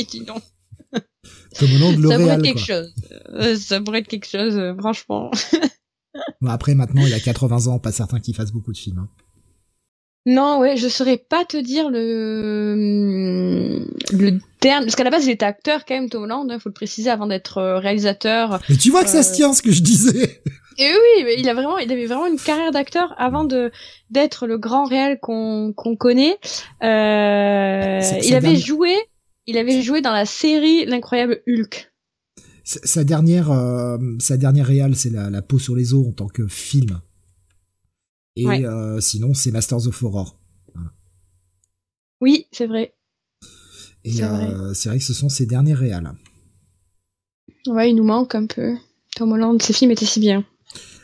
Tom 1.59 1.69
Holland, 1.75 2.07
Ça 2.07 2.17
pourrait 2.17 2.33
être 2.33 2.41
quelque 2.41 2.59
chose. 2.59 2.93
Euh, 3.29 3.55
ça 3.57 3.81
pourrait 3.81 3.99
être 3.99 4.07
quelque 4.07 4.27
chose, 4.27 4.57
euh, 4.57 4.73
franchement. 4.75 5.29
bon, 6.41 6.49
après, 6.49 6.73
maintenant, 6.73 7.05
il 7.05 7.13
a 7.13 7.19
80 7.19 7.67
ans, 7.67 7.77
pas 7.77 7.91
certain 7.91 8.19
qu'il 8.19 8.33
fasse 8.33 8.51
beaucoup 8.51 8.71
de 8.71 8.77
films. 8.77 8.99
Hein. 8.99 9.09
Non, 10.25 10.59
ouais, 10.59 10.75
je 10.75 10.87
saurais 10.87 11.17
pas 11.17 11.45
te 11.45 11.57
dire 11.57 11.89
le 11.89 13.85
le 14.11 14.39
terme 14.59 14.83
parce 14.83 14.95
qu'à 14.95 15.03
la 15.03 15.09
base 15.09 15.25
il 15.25 15.31
était 15.31 15.45
acteur 15.45 15.85
quand 15.85 15.95
même 15.95 16.09
Tom 16.09 16.23
Holland, 16.23 16.51
hein, 16.51 16.59
faut 16.59 16.69
le 16.69 16.73
préciser 16.73 17.09
avant 17.09 17.27
d'être 17.27 17.57
euh, 17.57 17.79
réalisateur. 17.79 18.59
Mais 18.69 18.75
tu 18.75 18.91
vois 18.91 19.03
que 19.03 19.09
ça 19.09 19.23
se 19.23 19.31
euh, 19.31 19.35
tient 19.35 19.53
ce 19.53 19.61
que 19.61 19.71
je 19.71 19.81
disais. 19.81 20.41
Et 20.77 20.91
oui, 20.91 21.23
mais 21.25 21.35
il 21.37 21.49
a 21.49 21.53
vraiment, 21.53 21.77
il 21.77 21.91
avait 21.91 22.05
vraiment 22.05 22.27
une 22.27 22.39
carrière 22.39 22.71
d'acteur 22.71 23.13
avant 23.17 23.43
de 23.43 23.71
d'être 24.09 24.47
le 24.47 24.57
grand 24.57 24.85
réel 24.85 25.19
qu'on 25.21 25.73
qu'on 25.75 25.95
connaît. 25.95 26.37
Euh, 26.83 28.01
il 28.23 28.35
avait 28.35 28.55
joué, 28.55 28.95
il 29.45 29.57
avait 29.57 29.81
joué 29.81 30.01
dans 30.01 30.13
la 30.13 30.25
série 30.25 30.85
L'incroyable 30.85 31.41
Hulk. 31.47 31.91
Sa 32.63 33.03
dernière, 33.03 33.51
euh, 33.51 33.97
sa 34.19 34.37
dernière 34.37 34.67
réal, 34.67 34.95
c'est 34.95 35.09
la, 35.09 35.29
la 35.29 35.41
peau 35.41 35.59
sur 35.59 35.75
les 35.75 35.93
os 35.93 36.07
en 36.07 36.11
tant 36.11 36.27
que 36.27 36.47
film. 36.47 37.01
Et 38.39 38.65
euh, 38.65 38.99
sinon, 39.01 39.33
c'est 39.33 39.51
Masters 39.51 39.87
of 39.87 40.03
Horror. 40.03 40.39
Oui, 42.21 42.47
c'est 42.51 42.67
vrai. 42.67 42.93
Et 44.03 44.13
c'est 44.13 44.23
vrai. 44.23 44.47
Euh, 44.51 44.73
vrai. 44.73 44.97
que 44.97 45.03
ce 45.03 45.13
sont 45.13 45.29
ses 45.29 45.45
derniers 45.45 45.73
réals. 45.73 46.13
Ouais, 47.67 47.89
il 47.89 47.95
nous 47.95 48.03
manque 48.03 48.35
un 48.35 48.45
peu. 48.45 48.75
Tom 49.15 49.31
Holland, 49.31 49.61
ses 49.61 49.73
films 49.73 49.91
étaient 49.91 50.05
si 50.05 50.19
bien. 50.19 50.45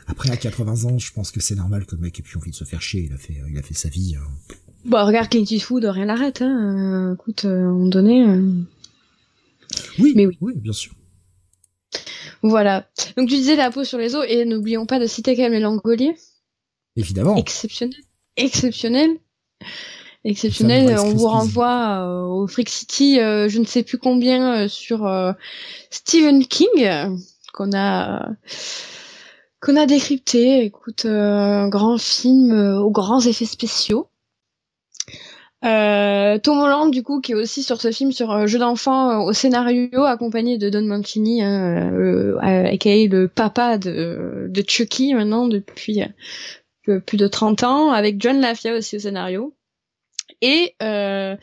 Après, 0.08 0.30
à 0.30 0.38
80 0.38 0.86
ans, 0.86 0.98
je 0.98 1.12
pense 1.12 1.32
que 1.32 1.40
c'est 1.40 1.56
normal 1.56 1.86
que 1.86 1.96
le 1.96 2.02
mec 2.02 2.20
ait 2.20 2.24
plus 2.24 2.38
envie 2.38 2.52
de 2.52 2.56
se 2.56 2.64
faire 2.64 2.82
chier. 2.82 3.04
Il 3.04 3.14
a 3.14 3.18
fait, 3.18 3.42
il 3.50 3.58
a 3.58 3.62
fait 3.62 3.74
sa 3.74 3.90
vie. 3.90 4.16
Hein. 4.16 4.56
Bon, 4.86 5.06
regarde 5.06 5.30
Clint 5.30 5.46
Eastwood, 5.50 5.86
rien 5.86 6.06
l'arrête. 6.06 6.42
Hein. 6.42 7.16
Écoute, 7.16 7.46
euh, 7.46 7.66
on 7.66 7.88
donné. 7.88 8.24
Oui, 10.00 10.14
mais 10.16 10.26
oui. 10.28 10.38
Oui, 10.42 10.54
bien 10.56 10.74
sûr. 10.74 10.94
Voilà. 12.44 12.88
Donc 13.18 13.28
tu 13.28 13.36
disais 13.36 13.56
la 13.56 13.72
peau 13.72 13.84
sur 13.84 13.98
les 13.98 14.16
os 14.16 14.26
et 14.30 14.46
n'oublions 14.46 14.86
pas 14.86 15.00
de 15.00 15.08
citer 15.08 15.36
quand 15.36 15.42
même 15.44 15.54
les 15.54 15.60
Langoliers. 15.60 16.16
Évidemment. 16.96 17.36
Exceptionnel. 17.36 18.00
Exceptionnel. 18.38 19.10
Exceptionnel. 20.24 20.98
On 21.00 21.14
vous 21.14 21.28
renvoie 21.28 22.02
euh, 22.02 22.24
au 22.26 22.48
Freak 22.48 22.70
City, 22.70 23.20
euh, 23.20 23.48
je 23.48 23.60
ne 23.60 23.66
sais 23.66 23.84
plus 23.84 24.00
combien, 24.00 24.64
euh, 24.64 24.68
sur 24.68 25.08
Stephen 25.92 26.46
King, 26.46 27.16
qu'on 27.54 27.72
a 27.76 28.30
qu'on 29.62 29.76
a 29.76 29.86
décrypté. 29.86 30.64
Écoute, 30.64 31.06
un 31.06 31.70
grand 31.70 31.98
film 32.00 32.52
aux 32.80 32.92
grands 32.92 33.22
effets 33.22 33.46
spéciaux. 33.46 34.08
Euh, 35.64 36.38
Tom 36.38 36.60
Holland, 36.60 36.92
du 36.92 37.02
coup, 37.02 37.22
qui 37.22 37.32
est 37.32 37.36
aussi 37.36 37.64
sur 37.64 37.82
ce 37.82 37.92
film 37.92 38.12
sur 38.12 38.46
jeu 38.46 38.60
d'enfant 38.60 39.24
au 39.24 39.34
scénario, 39.34 40.04
accompagné 40.04 40.58
de 40.58 40.70
Don 40.70 40.84
Mancini, 40.84 41.42
hein, 41.42 41.92
euh, 41.94 42.38
aka 42.40 42.90
le 43.08 43.28
papa 43.28 43.78
de, 43.78 44.48
de 44.50 44.64
Chucky 44.68 45.14
maintenant 45.14 45.48
depuis 45.48 46.02
plus 47.06 47.18
de 47.18 47.28
30 47.28 47.64
ans, 47.64 47.92
avec 47.92 48.22
John 48.22 48.40
Lafia 48.40 48.76
aussi 48.76 48.98
au 48.98 49.00
scénario. 49.00 49.56
Et 50.42 50.76
euh, 50.82 51.36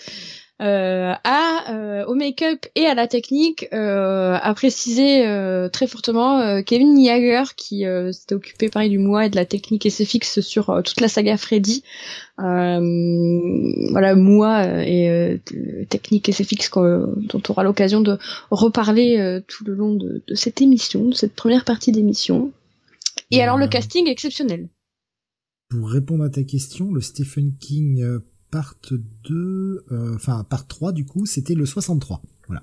euh, 0.63 1.13
à, 1.25 1.73
euh, 1.73 2.05
au 2.05 2.15
make-up 2.15 2.67
et 2.77 2.87
à 2.87 2.95
la 2.95 3.09
technique 3.09 3.67
euh, 3.73 4.39
a 4.41 4.55
précisé 4.55 5.27
euh, 5.27 5.69
très 5.69 5.89
fortement 5.89 6.39
euh, 6.39 6.63
Kevin 6.63 6.95
Niager 6.95 7.43
qui 7.57 7.85
s'était 8.13 8.37
occupé 8.37 8.69
pareil 8.69 8.91
du 8.91 8.99
mois 8.99 9.27
et 9.27 9.31
de 9.31 9.35
la 9.35 9.45
technique 9.45 9.91
SFX 9.91 10.41
sur 10.41 10.81
toute 10.85 11.01
la 11.01 11.09
saga 11.09 11.37
Freddy. 11.37 11.83
voilà, 12.39 12.81
moi 14.15 14.65
et 14.87 15.41
technique 15.89 16.33
SFX 16.33 16.71
dont 16.73 17.43
on 17.49 17.51
aura 17.51 17.65
l'occasion 17.65 18.01
de 18.01 18.19
reparler 18.53 19.41
tout 19.49 19.65
le 19.65 19.75
long 19.75 19.95
de, 19.95 20.23
de, 20.27 20.35
cette 20.37 20.63
émission, 20.63 21.07
de 21.07 21.15
cette 21.15 21.35
première 21.35 21.65
partie 21.65 21.91
d'émission. 21.91 22.53
Et 23.33 23.43
alors 23.43 23.57
le 23.57 23.67
casting 23.67 24.07
est 24.07 24.13
exceptionnel 24.13 24.69
pour 25.73 25.91
répondre 25.91 26.23
à 26.23 26.29
ta 26.29 26.43
question, 26.43 26.93
le 26.93 27.01
Stephen 27.01 27.57
King 27.57 28.03
euh, 28.03 28.19
part 28.51 28.75
2, 28.91 29.87
euh, 29.91 30.15
enfin 30.15 30.45
part 30.45 30.67
3 30.67 30.93
du 30.93 31.07
coup, 31.07 31.25
c'était 31.25 31.55
le 31.55 31.65
63. 31.65 32.21
Voilà. 32.47 32.63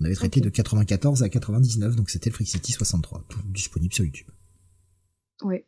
On 0.00 0.04
avait 0.04 0.16
traité 0.16 0.40
de 0.40 0.48
94 0.48 1.22
à 1.22 1.28
99, 1.28 1.94
donc 1.94 2.10
c'était 2.10 2.30
le 2.30 2.34
Freak 2.34 2.48
City 2.48 2.72
63, 2.72 3.26
tout 3.28 3.38
disponible 3.54 3.94
sur 3.94 4.04
YouTube. 4.04 4.26
Oui, 5.42 5.58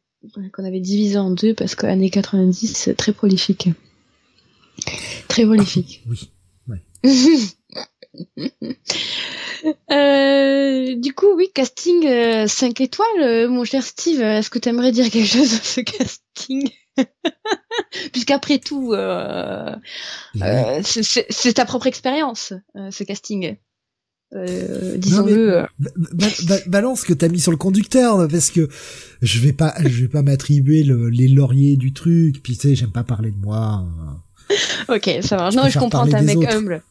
qu'on 0.52 0.64
avait 0.64 0.80
divisé 0.80 1.16
en 1.16 1.30
deux 1.30 1.54
parce 1.54 1.76
que 1.76 1.87
l'année 1.87 2.11
90, 2.11 2.76
c'est 2.76 2.94
très 2.94 3.12
prolifique. 3.12 3.68
Très 5.28 5.44
prolifique. 5.44 6.04
oui, 6.09 6.32
ouais. 6.66 6.82
Euh, 9.90 10.97
du 10.97 11.12
coup, 11.12 11.35
oui, 11.37 11.50
casting 11.54 12.02
5 12.47 12.80
étoiles, 12.80 13.49
mon 13.50 13.64
cher 13.64 13.85
Steve. 13.85 14.23
Est-ce 14.23 14.49
que 14.49 14.59
tu 14.59 14.70
aimerais 14.70 14.90
dire 14.90 15.11
quelque 15.11 15.28
chose 15.28 15.50
de 15.50 15.62
ce 15.62 15.80
casting? 15.82 16.70
Puisqu'après 18.12 18.59
tout, 18.59 18.92
euh, 18.92 19.75
euh, 20.42 20.80
c'est 20.82 21.52
ta 21.54 21.64
propre 21.64 21.87
expérience, 21.87 22.52
euh, 22.76 22.90
ce 22.90 23.04
casting. 23.04 23.56
Euh, 24.32 24.97
disons-le. 24.97 25.66
balance 26.66 27.00
ce 27.00 27.06
que 27.06 27.14
t'as 27.14 27.28
mis 27.28 27.40
sur 27.40 27.50
le 27.50 27.56
conducteur, 27.56 28.28
parce 28.28 28.50
que 28.50 28.68
je 29.23 29.40
vais 29.40 29.52
pas, 29.52 29.75
je 29.80 30.02
vais 30.02 30.09
pas 30.09 30.23
m'attribuer 30.23 30.85
les 30.85 31.28
lauriers 31.28 31.76
du 31.76 31.92
truc. 31.92 32.42
Puis 32.42 32.56
tu 32.56 32.68
sais, 32.68 32.75
j'aime 32.76 32.92
pas 32.92 33.02
parler 33.02 33.32
de 33.32 33.38
moi. 33.38 33.85
ok, 34.88 35.18
ça 35.23 35.37
marche. 35.37 35.54
Non, 35.56 35.68
je 35.68 35.78
comprends, 35.78 36.06
t'es 36.06 36.14
un 36.14 36.23
mec 36.23 36.38
humble. 36.44 36.82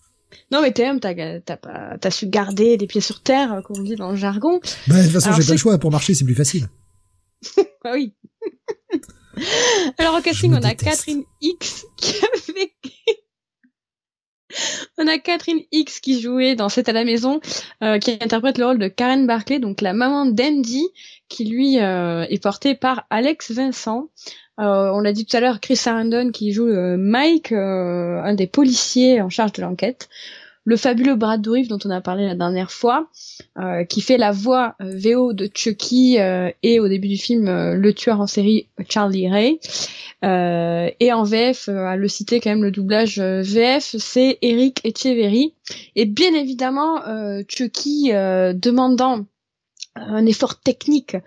Non, 0.51 0.62
mais 0.62 0.72
t'es 0.72 0.86
humble, 0.86 1.00
t'as 1.00 1.58
as 2.03 2.12
su 2.12 2.27
garder 2.27 2.75
les 2.75 2.88
pieds 2.88 3.01
sur 3.01 3.22
terre, 3.22 3.62
comme 3.65 3.79
on 3.79 3.84
dit 3.84 3.96
dans 3.96 4.12
le 4.12 4.18
jargon. 4.18 4.60
Bah, 4.88 4.98
de 4.98 5.03
toute 5.03 5.13
façon, 5.13 5.32
j'ai 5.34 5.46
pas 5.46 5.53
le 5.53 5.58
choix. 5.58 5.77
Pour 5.77 5.91
marcher, 5.91 6.13
c'est 6.13 6.25
plus 6.25 6.36
facile. 6.36 6.68
ah 7.86 7.91
oui. 7.94 8.13
Alors 9.98 10.15
au 10.17 10.22
casting, 10.22 10.53
on 10.58 10.63
a 10.63 10.75
Catherine 10.75 11.24
X 11.41 11.86
qui 11.98 12.13
avait... 12.24 12.74
on 14.98 15.08
a 15.08 15.17
Catherine 15.17 15.62
X 15.72 16.00
qui 16.00 16.22
jouait 16.22 16.55
dans 16.55 16.69
C'est 16.69 16.89
à 16.89 16.93
la 16.93 17.05
maison, 17.05 17.39
euh, 17.84 18.00
qui 18.00 18.12
interprète 18.12 18.58
le 18.58 18.65
rôle 18.65 18.79
de 18.79 18.88
Karen 18.88 19.27
Barclay, 19.27 19.60
donc 19.60 19.81
la 19.81 19.93
maman 19.93 20.25
d'Andy, 20.25 20.88
qui 21.27 21.46
lui 21.46 21.79
euh, 21.79 22.25
est 22.29 22.41
portée 22.41 22.75
par 22.75 23.05
Alex 23.10 23.51
Vincent. 23.51 24.10
Euh, 24.60 24.91
on 24.93 25.00
l'a 25.00 25.13
dit 25.13 25.25
tout 25.25 25.38
à 25.38 25.39
l'heure, 25.39 25.62
Chris 25.62 25.77
Sarandon 25.77 26.31
qui 26.31 26.51
joue 26.51 26.67
Mike, 26.67 27.51
un 27.53 28.34
des 28.34 28.48
policiers 28.48 29.22
en 29.22 29.29
charge 29.29 29.53
de 29.53 29.62
l'enquête. 29.62 30.10
Le 30.69 30.77
fabuleux 30.77 31.15
Brad 31.15 31.41
Dourif 31.41 31.67
dont 31.67 31.79
on 31.83 31.89
a 31.89 31.99
parlé 31.99 32.27
la 32.27 32.35
dernière 32.35 32.71
fois, 32.71 33.09
euh, 33.57 33.83
qui 33.85 34.01
fait 34.01 34.17
la 34.17 34.31
voix 34.31 34.75
euh, 34.81 34.91
VO 34.95 35.33
de 35.33 35.49
Chucky 35.51 36.17
et 36.61 36.79
au 36.79 36.88
début 36.88 37.07
du 37.07 37.17
film 37.17 37.73
le 37.73 37.93
tueur 37.93 38.21
en 38.21 38.27
série 38.27 38.67
Charlie 38.88 39.27
Ray. 39.27 39.59
et 40.21 41.13
en 41.13 41.23
VF, 41.23 41.69
à 41.69 41.95
le 41.95 42.07
citer 42.07 42.39
quand 42.39 42.51
même 42.51 42.63
le 42.63 42.71
doublage 42.71 43.19
VF, 43.19 43.95
c'est 43.97 44.38
Eric 44.43 44.85
Echeverry. 44.85 45.55
Et 45.95 46.05
bien 46.05 46.33
évidemment, 46.35 47.01
Chucky 47.47 48.11
demandant 48.11 49.25
un 49.95 50.25
effort 50.27 50.59
technique 50.59 51.17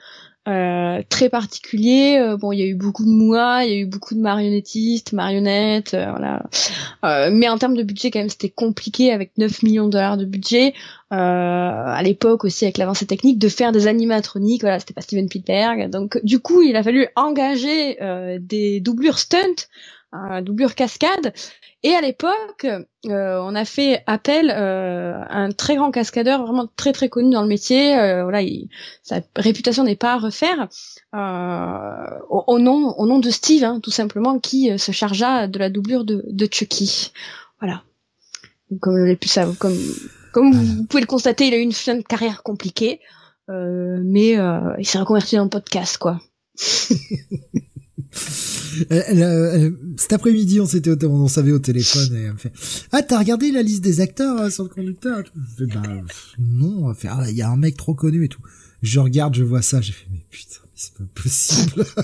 euh, 0.49 1.03
très 1.09 1.29
particulier. 1.29 2.19
Euh, 2.19 2.37
bon, 2.37 2.51
il 2.51 2.59
y 2.59 2.63
a 2.63 2.67
eu 2.67 2.75
beaucoup 2.75 3.05
de 3.05 3.11
mois, 3.11 3.65
il 3.65 3.71
y 3.71 3.75
a 3.75 3.79
eu 3.79 3.87
beaucoup 3.87 4.17
de 4.17 4.21
marionnettistes, 4.21 5.13
marionnettes, 5.13 5.95
euh, 5.95 6.11
voilà. 6.11 7.31
mais 7.31 7.49
en 7.49 7.59
termes 7.59 7.77
de 7.77 7.85
budget, 7.85 8.11
quand 8.11 8.19
même, 8.19 8.29
c'était 8.29 8.51
compliqué 8.51 9.13
avec 9.13 9.39
9 9.39 9.63
millions 9.63 9.87
de 9.87 9.93
dollars 9.93 10.17
de 10.17 10.25
budget. 10.25 10.75
à 11.11 12.03
l'époque 12.03 12.45
aussi, 12.45 12.65
avec 12.65 12.79
l'avancée 12.79 13.07
technique, 13.07 13.39
de 13.39 13.49
faire 13.49 13.71
des 13.71 13.87
animatroniques. 13.87 14.63
Voilà, 14.63 14.81
c'était 14.81 14.95
pas 14.95 15.03
Steven 15.03 15.29
Spielberg. 15.29 15.91
Donc, 15.91 16.19
du 16.25 16.41
coup, 16.41 16.63
il 16.63 16.75
a 16.75 16.83
fallu 16.83 17.07
engager 17.15 17.99
des 18.41 18.81
doublures 18.81 19.19
stunt, 19.19 19.69
doublures 20.43 20.75
cascade, 20.75 21.35
et 21.85 21.95
à 21.95 22.01
l'époque, 22.01 22.65
euh, 22.65 23.41
on 23.43 23.57
a 23.57 23.65
fait 23.65 24.05
appel 24.07 24.51
euh, 24.51 25.21
à 25.29 25.39
un 25.39 25.51
très 25.51 25.75
grand 25.75 25.91
cascadeur, 25.91 26.43
vraiment 26.43 26.69
très 26.77 26.93
très 26.93 27.09
connu 27.09 27.33
dans 27.33 27.43
le 27.43 27.49
métier. 27.49 27.99
Euh, 27.99 28.23
voilà, 28.23 28.41
sa 29.03 29.21
réputation 29.35 29.83
n'est 29.83 29.97
pas 29.97 30.13
à 30.13 30.19
refaire. 30.19 30.69
Au, 31.13 32.59
nom, 32.61 32.95
au 32.97 33.07
nom 33.07 33.19
de 33.19 33.31
Steve, 33.31 33.65
hein, 33.65 33.81
tout 33.81 33.91
simplement, 33.91 34.39
qui 34.39 34.79
se 34.79 34.93
chargea 34.93 35.49
de 35.49 35.59
la 35.59 35.71
doublure 35.71 36.05
de, 36.05 36.25
de 36.29 36.49
Chucky. 36.51 37.13
Voilà. 37.61 37.83
Comme 38.81 39.17
comme 39.59 39.77
comme 40.33 40.53
vous 40.53 40.85
pouvez 40.85 41.03
le 41.03 41.07
constater, 41.07 41.49
il 41.49 41.55
a 41.55 41.59
eu 41.59 41.63
une 41.63 41.73
fin 41.73 41.97
de 41.97 42.03
carrière 42.03 42.45
compliquée, 42.45 43.01
mais 43.49 44.39
il 44.79 44.87
s'est 44.87 44.99
reconverti 44.99 45.37
dans 45.37 45.45
le 45.45 45.51
podcast, 45.51 45.99
quoi. 45.99 46.21
cet 49.97 50.13
après-midi, 50.13 50.61
on 50.61 50.67
s'était, 50.67 51.05
on 51.05 51.29
savait 51.29 51.53
au 51.53 51.59
téléphone 51.59 52.17
et 52.17 52.23
elle 52.23 52.33
me 52.33 52.39
fait, 52.39 52.53
ah, 52.93 53.03
t'as 53.03 53.19
regardé 53.19 53.51
la 53.51 53.63
liste 53.63 53.83
des 53.83 54.01
acteurs 54.01 54.41
hein, 54.41 54.51
sur 54.51 54.65
le 54.65 54.69
conducteur? 54.69 55.19
Je 55.19 55.65
fais, 55.65 55.73
bah, 55.73 55.83
non, 56.39 56.93
fait, 56.95 57.09
ah, 57.09 57.25
il 57.29 57.37
y 57.37 57.43
a 57.43 57.51
un 57.51 57.57
mec 57.57 57.77
trop 57.77 57.95
connu 57.95 58.25
et 58.25 58.29
tout. 58.29 58.43
Je 58.83 59.01
regarde, 59.01 59.35
je 59.35 59.45
vois 59.45 59.63
ça, 59.63 59.81
j'ai 59.81 59.93
fait, 59.93 60.07
mais 60.11 60.25
putain, 60.31 60.61
c'est 60.75 60.95
pas 60.95 61.05
possible. 61.15 61.85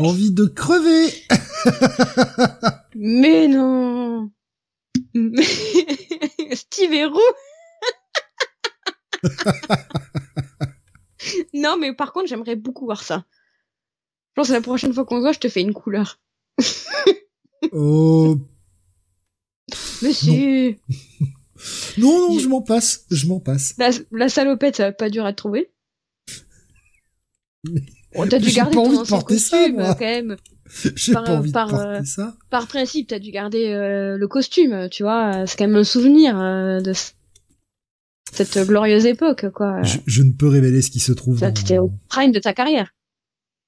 Envie 0.00 0.32
de 0.32 0.46
crever. 0.46 1.12
mais 2.94 3.48
non. 3.48 4.30
Steve 6.52 6.92
Héroux. 6.92 7.18
non, 11.54 11.76
mais 11.78 11.94
par 11.94 12.12
contre, 12.12 12.28
j'aimerais 12.28 12.56
beaucoup 12.56 12.86
voir 12.86 13.02
ça. 13.02 13.24
Je 14.32 14.40
pense 14.40 14.48
que 14.48 14.54
la 14.54 14.62
prochaine 14.62 14.94
fois 14.94 15.04
qu'on 15.04 15.16
se 15.16 15.20
voit, 15.20 15.32
je 15.32 15.40
te 15.40 15.48
fais 15.48 15.60
une 15.60 15.74
couleur. 15.74 16.18
oh. 17.72 18.38
Monsieur. 20.02 20.76
Non, 21.98 22.28
non, 22.28 22.38
je 22.38 22.48
m'en 22.48 22.62
passe. 22.62 23.04
Je 23.10 23.26
m'en 23.26 23.38
passe. 23.38 23.76
La, 24.10 24.28
salopette, 24.28 24.76
ça 24.76 24.86
va 24.86 24.92
pas 24.92 25.10
dur 25.10 25.24
à 25.24 25.32
trouver. 25.32 25.70
On 28.14 28.26
t'as 28.26 28.38
dû 28.38 28.50
garder 28.50 28.74
ton 28.74 29.00
ancien 29.00 29.20
costume, 29.20 29.78
ça, 29.78 29.94
quand 29.94 30.04
même. 30.04 30.36
J'ai 30.96 31.12
pas 31.12 31.30
envie 31.30 31.50
de 31.50 31.54
porter 31.54 31.76
euh, 31.76 32.04
ça. 32.04 32.36
Par 32.50 32.66
principe, 32.66 33.08
t'as 33.08 33.18
dû 33.18 33.30
garder 33.30 33.68
euh, 33.68 34.18
le 34.18 34.28
costume, 34.28 34.88
tu 34.90 35.02
vois. 35.02 35.46
C'est 35.46 35.56
quand 35.56 35.66
même 35.66 35.76
un 35.76 35.84
souvenir 35.84 36.38
euh, 36.38 36.80
de 36.80 36.92
cette 38.32 38.58
glorieuse 38.66 39.06
époque, 39.06 39.50
quoi. 39.52 39.80
Je, 39.82 40.22
ne 40.22 40.32
peux 40.32 40.48
révéler 40.48 40.82
ce 40.82 40.90
qui 40.90 41.00
se 41.00 41.12
trouve 41.12 41.38
ça, 41.38 41.50
dans... 41.50 41.84
au 41.84 41.92
prime 42.08 42.32
de 42.32 42.38
ta 42.38 42.52
carrière. 42.52 42.92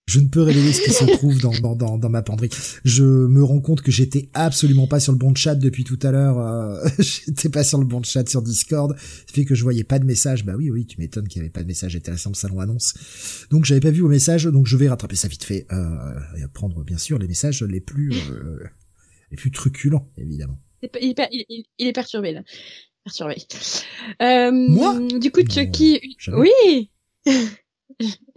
Je 0.07 0.21
ne 0.21 0.29
peux 0.29 0.43
révéler 0.43 0.73
ce 0.75 0.83
qui 0.83 0.91
se 0.91 1.05
trouve 1.17 1.41
dans, 1.41 1.59
dans, 1.61 1.75
dans, 1.75 1.97
dans, 1.97 2.09
ma 2.11 2.21
penderie. 2.21 2.51
Je 2.85 3.05
me 3.05 3.43
rends 3.43 3.63
compte 3.63 3.81
que 3.81 3.91
j'étais 3.91 4.29
absolument 4.35 4.87
pas 4.87 5.01
sur 5.01 5.13
le 5.13 5.19
bon 5.19 5.35
chat 5.35 5.55
depuis 5.55 5.83
tout 5.83 5.99
à 6.03 6.11
l'heure. 6.11 6.39
Euh, 6.39 6.87
j'étais 6.99 7.49
pas 7.49 7.65
sur 7.65 7.79
le 7.79 7.87
bon 7.87 8.03
chat 8.03 8.29
sur 8.29 8.43
Discord. 8.43 8.95
Ça 8.99 9.33
fait 9.33 9.47
que 9.47 9.55
je 9.55 9.63
voyais 9.63 9.83
pas 9.83 9.99
de 9.99 10.05
message. 10.05 10.45
Bah 10.45 10.55
oui, 10.59 10.71
oui, 10.71 10.85
tu 10.85 11.01
m'étonnes 11.01 11.27
qu'il 11.27 11.41
y 11.41 11.41
avait 11.41 11.51
pas 11.51 11.63
de 11.63 11.69
message 11.69 11.97
intéressant 11.97 12.33
au 12.33 12.35
salon 12.35 12.61
annonce. 12.61 12.95
Donc 13.51 13.65
j'avais 13.65 13.81
pas 13.81 13.91
vu 13.91 14.03
vos 14.03 14.09
messages, 14.09 14.45
donc 14.45 14.67
je 14.67 14.77
vais 14.77 14.89
rattraper 14.89 15.17
ça 15.17 15.29
vite 15.29 15.45
fait. 15.45 15.67
Euh, 15.73 16.21
et 16.37 16.47
prendre 16.53 16.85
bien 16.85 16.99
sûr 16.99 17.19
les 17.19 17.27
messages 17.27 17.63
les 17.63 17.81
plus 17.81 18.13
euh, 18.31 18.59
les 19.31 19.39
plus 19.39 19.53
truculents, 19.53 20.11
évidemment. 20.19 20.61
Il 20.83 21.15
est, 21.19 21.29
il, 21.33 21.65
il 21.79 21.87
est 21.87 21.93
perturbé 21.93 22.33
là. 22.33 22.43
Perturbé. 23.05 23.37
Euh, 24.21 24.53
Moi? 24.53 25.01
Du 25.19 25.31
coup, 25.31 25.41
Chucky... 25.49 25.99
Oui 26.29 26.91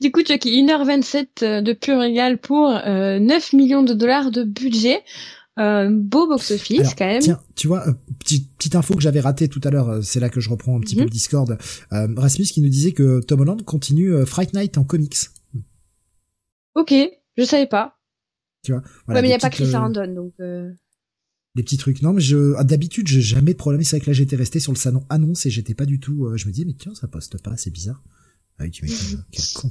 du 0.00 0.10
coup, 0.10 0.20
Chucky, 0.24 0.62
1h27 0.62 1.26
euh, 1.42 1.60
de 1.60 1.72
pur 1.72 1.98
régal 1.98 2.38
pour 2.38 2.70
9 2.70 2.86
euh, 2.86 3.56
millions 3.56 3.82
de 3.82 3.94
dollars 3.94 4.30
de 4.30 4.44
budget. 4.44 5.02
Euh, 5.58 5.90
beau 5.90 6.26
box-office 6.26 6.94
quand 6.96 7.06
même. 7.06 7.20
Tiens, 7.20 7.40
tu 7.54 7.66
vois, 7.66 7.84
petite, 8.18 8.50
petite 8.56 8.74
info 8.74 8.94
que 8.94 9.02
j'avais 9.02 9.20
ratée 9.20 9.48
tout 9.48 9.60
à 9.64 9.70
l'heure, 9.70 10.02
c'est 10.02 10.18
là 10.18 10.30
que 10.30 10.40
je 10.40 10.48
reprends 10.48 10.76
un 10.76 10.80
petit 10.80 10.94
peu 10.94 11.02
mhm. 11.02 11.08
le 11.08 11.10
Discord. 11.10 11.58
Rasmus 11.90 12.46
qui 12.46 12.62
nous 12.62 12.70
disait 12.70 12.92
que 12.92 13.20
Tom 13.20 13.40
Holland 13.40 13.62
continue 13.62 14.24
Fright 14.24 14.54
Night 14.54 14.78
en 14.78 14.84
comics. 14.84 15.16
Ok, 16.74 16.94
je 17.36 17.44
savais 17.44 17.66
pas. 17.66 17.98
Tu 18.64 18.72
vois. 18.72 18.80
ouais, 19.08 19.20
mais 19.20 19.22
il 19.22 19.26
n'y 19.26 19.34
a 19.34 19.38
pas 19.38 19.50
Chris 19.50 19.74
Arandon, 19.74 20.14
donc. 20.14 20.32
Des 21.54 21.62
petits 21.62 21.76
trucs. 21.76 22.00
Non, 22.00 22.14
mais 22.14 22.22
je, 22.22 22.54
ah, 22.56 22.64
d'habitude, 22.64 23.06
j'ai 23.06 23.20
jamais 23.20 23.52
de 23.52 23.58
problème. 23.58 23.82
C'est 23.82 23.96
vrai 23.96 24.04
que 24.06 24.10
là, 24.10 24.14
j'étais 24.14 24.36
resté 24.36 24.58
sur 24.58 24.72
le 24.72 24.78
salon 24.78 25.04
annonce 25.10 25.44
et 25.44 25.50
j'étais 25.50 25.74
pas 25.74 25.84
du 25.84 26.00
tout. 26.00 26.34
je 26.34 26.46
me 26.46 26.52
disais, 26.52 26.64
mais 26.64 26.72
tiens, 26.72 26.94
ça 26.94 27.08
poste 27.08 27.42
pas, 27.42 27.58
c'est 27.58 27.70
bizarre. 27.70 28.02
Ah 28.62 28.68
tu 28.70 28.86
quel 29.32 29.44
con. 29.56 29.68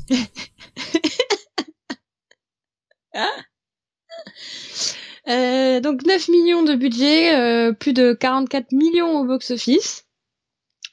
euh, 5.29 5.79
donc 5.79 6.05
9 6.05 6.27
millions 6.27 6.63
de 6.63 6.75
budget, 6.75 7.33
euh, 7.35 7.71
plus 7.71 7.93
de 7.93 8.11
44 8.11 8.73
millions 8.73 9.21
au 9.21 9.25
box-office. 9.25 10.07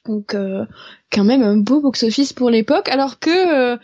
Donc 0.05 0.33
euh, 0.33 0.65
quand 1.11 1.25
même 1.25 1.43
un 1.43 1.57
beau 1.57 1.81
box-office 1.81 2.31
pour 2.31 2.49
l'époque, 2.49 2.87
alors 2.87 3.19
que 3.19 3.77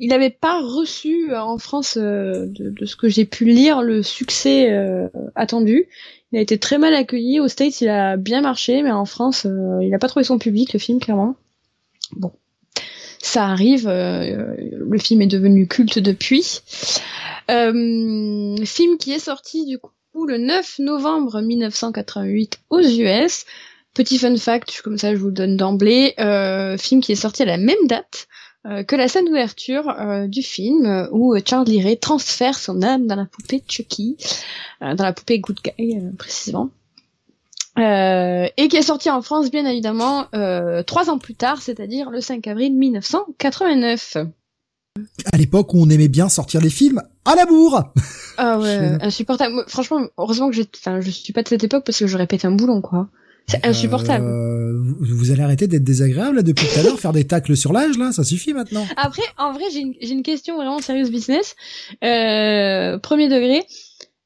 il 0.00 0.10
n'avait 0.10 0.30
pas 0.30 0.60
reçu 0.60 1.34
en 1.34 1.58
France, 1.58 1.98
de, 1.98 2.52
de, 2.54 2.86
ce 2.86 2.94
que 2.94 3.08
j'ai 3.08 3.24
pu 3.24 3.46
lire, 3.46 3.82
le 3.82 4.04
succès 4.04 4.72
attendu. 5.34 5.88
Il 6.30 6.38
a 6.38 6.40
été 6.40 6.56
très 6.58 6.78
mal 6.78 6.94
accueilli. 6.94 7.40
Aux 7.40 7.48
States, 7.48 7.80
il 7.80 7.88
a 7.88 8.16
bien 8.16 8.42
marché, 8.42 8.84
mais 8.84 8.92
en 8.92 9.06
France, 9.06 9.44
il 9.44 9.90
n'a 9.90 9.98
pas 9.98 10.06
trouvé 10.06 10.22
son 10.22 10.38
public, 10.38 10.72
le 10.72 10.78
film, 10.78 11.00
clairement. 11.00 11.34
Bon, 12.12 12.32
ça 13.20 13.46
arrive. 13.46 13.88
Euh, 13.88 14.54
le 14.72 14.98
film 14.98 15.22
est 15.22 15.26
devenu 15.26 15.66
culte 15.66 15.98
depuis. 15.98 16.60
Euh, 17.50 18.56
film 18.64 18.98
qui 18.98 19.12
est 19.12 19.18
sorti 19.18 19.64
du 19.64 19.78
coup 19.78 20.26
le 20.26 20.38
9 20.38 20.80
novembre 20.80 21.40
1988 21.40 22.60
aux 22.70 22.80
US. 22.80 23.44
Petit 23.94 24.18
fun 24.18 24.36
fact, 24.36 24.80
comme 24.82 24.98
ça 24.98 25.14
je 25.14 25.18
vous 25.18 25.26
le 25.26 25.32
donne 25.32 25.56
d'emblée, 25.56 26.14
euh, 26.20 26.76
film 26.76 27.00
qui 27.00 27.12
est 27.12 27.16
sorti 27.16 27.42
à 27.42 27.46
la 27.46 27.56
même 27.56 27.86
date 27.86 28.28
que 28.86 28.96
la 28.96 29.08
scène 29.08 29.24
d'ouverture 29.24 29.96
du 30.28 30.42
film 30.42 31.08
où 31.10 31.34
Charlie 31.42 31.82
Ray 31.82 31.98
transfère 31.98 32.58
son 32.58 32.82
âme 32.82 33.06
dans 33.06 33.14
la 33.14 33.24
poupée 33.24 33.62
Chucky, 33.66 34.18
dans 34.82 35.04
la 35.04 35.14
poupée 35.14 35.38
Good 35.38 35.60
Guy 35.64 35.96
précisément. 36.18 36.68
Euh, 37.78 38.48
et 38.56 38.68
qui 38.68 38.76
est 38.76 38.82
sorti 38.82 39.08
en 39.10 39.22
France 39.22 39.50
bien 39.50 39.64
évidemment 39.66 40.26
euh, 40.34 40.82
trois 40.82 41.10
ans 41.10 41.18
plus 41.18 41.34
tard, 41.34 41.62
c'est-à-dire 41.62 42.10
le 42.10 42.20
5 42.20 42.46
avril 42.46 42.74
1989. 42.74 44.16
À 45.32 45.36
l'époque 45.36 45.74
où 45.74 45.78
on 45.80 45.88
aimait 45.88 46.08
bien 46.08 46.28
sortir 46.28 46.60
les 46.60 46.70
films 46.70 47.02
à 47.24 47.36
la 47.36 47.46
bourre. 47.46 47.92
Ah 48.36 48.58
ouais, 48.58 48.96
insupportable. 49.00 49.64
Franchement, 49.68 50.00
heureusement 50.16 50.50
que 50.50 50.56
j'ai, 50.56 50.66
enfin, 50.76 51.00
je 51.00 51.10
suis 51.10 51.32
pas 51.32 51.42
de 51.42 51.48
cette 51.48 51.62
époque 51.62 51.84
parce 51.84 51.98
que 51.98 52.06
j'aurais 52.06 52.26
pété 52.26 52.46
un 52.48 52.52
boulon 52.52 52.80
quoi. 52.80 53.08
C'est 53.46 53.64
insupportable. 53.64 54.26
Euh, 54.26 54.76
vous 55.00 55.30
allez 55.30 55.40
arrêter 55.40 55.68
d'être 55.68 55.84
désagréable 55.84 56.36
là, 56.36 56.42
depuis 56.42 56.66
tout 56.66 56.80
à 56.80 56.82
l'heure, 56.82 57.00
faire 57.00 57.14
des 57.14 57.26
tacles 57.26 57.56
sur 57.56 57.72
l'âge 57.72 57.96
là, 57.96 58.12
ça 58.12 58.22
suffit 58.22 58.52
maintenant. 58.52 58.86
Après, 58.96 59.22
en 59.38 59.52
vrai, 59.52 59.64
j'ai 59.72 59.80
une, 59.80 59.94
une 60.02 60.22
question 60.22 60.56
vraiment 60.56 60.80
sérieuse 60.80 61.10
business. 61.10 61.56
Euh, 62.04 62.98
premier 62.98 63.28
degré. 63.28 63.64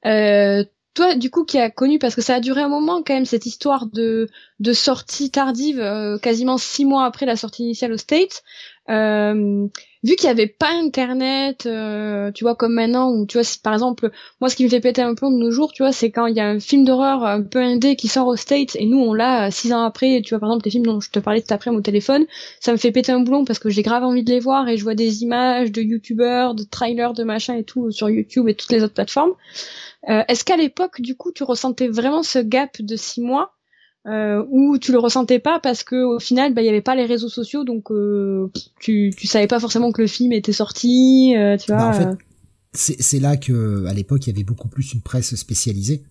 Euh, 0.06 0.64
toi, 0.94 1.14
du 1.14 1.30
coup, 1.30 1.44
qui 1.44 1.58
a 1.58 1.70
connu, 1.70 1.98
parce 1.98 2.14
que 2.14 2.20
ça 2.20 2.34
a 2.36 2.40
duré 2.40 2.60
un 2.60 2.68
moment 2.68 3.02
quand 3.02 3.14
même, 3.14 3.24
cette 3.24 3.46
histoire 3.46 3.86
de, 3.86 4.28
de 4.60 4.72
sortie 4.72 5.30
tardive, 5.30 5.80
euh, 5.80 6.18
quasiment 6.18 6.58
six 6.58 6.84
mois 6.84 7.04
après 7.04 7.26
la 7.26 7.36
sortie 7.36 7.62
initiale 7.62 7.92
aux 7.92 7.98
States, 7.98 8.42
euh, 8.90 9.68
vu 10.02 10.16
qu'il 10.16 10.26
y 10.26 10.30
avait 10.30 10.48
pas 10.48 10.70
internet 10.72 11.66
euh, 11.66 12.32
tu 12.32 12.42
vois 12.42 12.56
comme 12.56 12.74
maintenant 12.74 13.12
ou 13.12 13.26
tu 13.26 13.38
vois 13.38 13.46
par 13.62 13.72
exemple 13.72 14.10
moi 14.40 14.50
ce 14.50 14.56
qui 14.56 14.64
me 14.64 14.68
fait 14.68 14.80
péter 14.80 15.02
un 15.02 15.14
plomb 15.14 15.30
de 15.30 15.36
nos 15.36 15.52
jours 15.52 15.72
tu 15.72 15.84
vois 15.84 15.92
c'est 15.92 16.10
quand 16.10 16.26
il 16.26 16.34
y 16.34 16.40
a 16.40 16.48
un 16.48 16.58
film 16.58 16.84
d'horreur 16.84 17.24
un 17.24 17.42
peu 17.42 17.60
indé 17.60 17.94
qui 17.94 18.08
sort 18.08 18.26
aux 18.26 18.34
States 18.34 18.74
et 18.74 18.86
nous 18.86 18.98
on 18.98 19.14
l'a 19.14 19.52
six 19.52 19.72
ans 19.72 19.84
après 19.84 20.20
tu 20.24 20.30
vois 20.30 20.40
par 20.40 20.48
exemple 20.48 20.64
les 20.64 20.72
films 20.72 20.86
dont 20.86 21.00
je 21.00 21.10
te 21.10 21.20
parlais 21.20 21.40
tout 21.40 21.54
après 21.54 21.70
mon 21.70 21.80
téléphone 21.80 22.26
ça 22.58 22.72
me 22.72 22.76
fait 22.76 22.90
péter 22.90 23.12
un 23.12 23.20
boulon 23.20 23.44
parce 23.44 23.60
que 23.60 23.70
j'ai 23.70 23.82
grave 23.82 24.02
envie 24.02 24.24
de 24.24 24.30
les 24.32 24.40
voir 24.40 24.68
et 24.68 24.76
je 24.76 24.82
vois 24.82 24.96
des 24.96 25.22
images 25.22 25.70
de 25.70 25.80
youtubeurs 25.80 26.56
de 26.56 26.64
trailers 26.64 27.12
de 27.12 27.22
machin 27.22 27.54
et 27.54 27.62
tout 27.62 27.92
sur 27.92 28.10
YouTube 28.10 28.48
et 28.48 28.56
toutes 28.56 28.72
les 28.72 28.82
autres 28.82 28.94
plateformes 28.94 29.34
euh, 30.08 30.22
est-ce 30.28 30.44
qu'à 30.44 30.56
l'époque 30.56 31.00
du 31.00 31.14
coup 31.14 31.32
tu 31.32 31.44
ressentais 31.44 31.88
vraiment 31.88 32.22
ce 32.22 32.38
gap 32.38 32.80
de 32.80 32.96
six 32.96 33.20
mois 33.20 33.54
euh, 34.08 34.44
ou 34.50 34.78
tu 34.78 34.90
le 34.90 34.98
ressentais 34.98 35.38
pas 35.38 35.60
parce 35.60 35.84
que 35.84 35.94
au 35.94 36.18
final 36.18 36.54
bah 36.54 36.62
il 36.62 36.64
y 36.64 36.68
avait 36.68 36.82
pas 36.82 36.96
les 36.96 37.04
réseaux 37.04 37.28
sociaux 37.28 37.62
donc 37.62 37.92
euh, 37.92 38.50
tu 38.80 39.14
tu 39.16 39.28
savais 39.28 39.46
pas 39.46 39.60
forcément 39.60 39.92
que 39.92 40.02
le 40.02 40.08
film 40.08 40.32
était 40.32 40.52
sorti 40.52 41.34
euh, 41.36 41.56
tu 41.56 41.70
vois 41.70 41.76
bah, 41.76 41.88
en 41.88 41.92
fait, 41.92 42.18
c'est 42.72 43.00
c'est 43.00 43.20
là 43.20 43.36
que 43.36 43.86
à 43.86 43.94
l'époque 43.94 44.26
il 44.26 44.30
y 44.30 44.32
avait 44.32 44.42
beaucoup 44.42 44.68
plus 44.68 44.92
une 44.92 45.02
presse 45.02 45.34
spécialisée. 45.36 46.02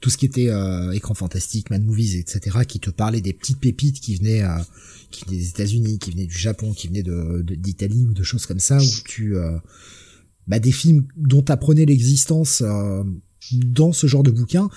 Tout 0.00 0.10
ce 0.10 0.16
qui 0.16 0.26
était 0.26 0.48
euh, 0.48 0.92
écran 0.92 1.14
fantastique 1.14 1.70
mad 1.70 1.82
movies 1.82 2.14
etc 2.20 2.58
qui 2.68 2.78
te 2.78 2.90
parlait 2.90 3.20
des 3.20 3.32
petites 3.32 3.58
pépites 3.58 3.98
qui 3.98 4.14
venaient 4.14 4.44
qui 5.10 5.24
venaient 5.24 5.38
des 5.38 5.48
États-Unis 5.48 5.98
qui 5.98 6.12
venaient 6.12 6.26
du 6.26 6.38
Japon 6.38 6.72
qui 6.72 6.86
venaient 6.86 7.02
de 7.02 7.42
d'Italie 7.42 8.06
ou 8.08 8.14
de 8.14 8.22
choses 8.22 8.46
comme 8.46 8.60
ça 8.60 8.78
où 8.78 9.02
tu 9.04 9.34
bah 10.46 10.58
des 10.58 10.72
films 10.72 11.06
dont 11.16 11.44
apprenais 11.48 11.84
l'existence 11.84 12.62
dans 13.52 13.92
ce 13.92 14.06
genre 14.06 14.22
de 14.22 14.30
bouquins 14.30 14.68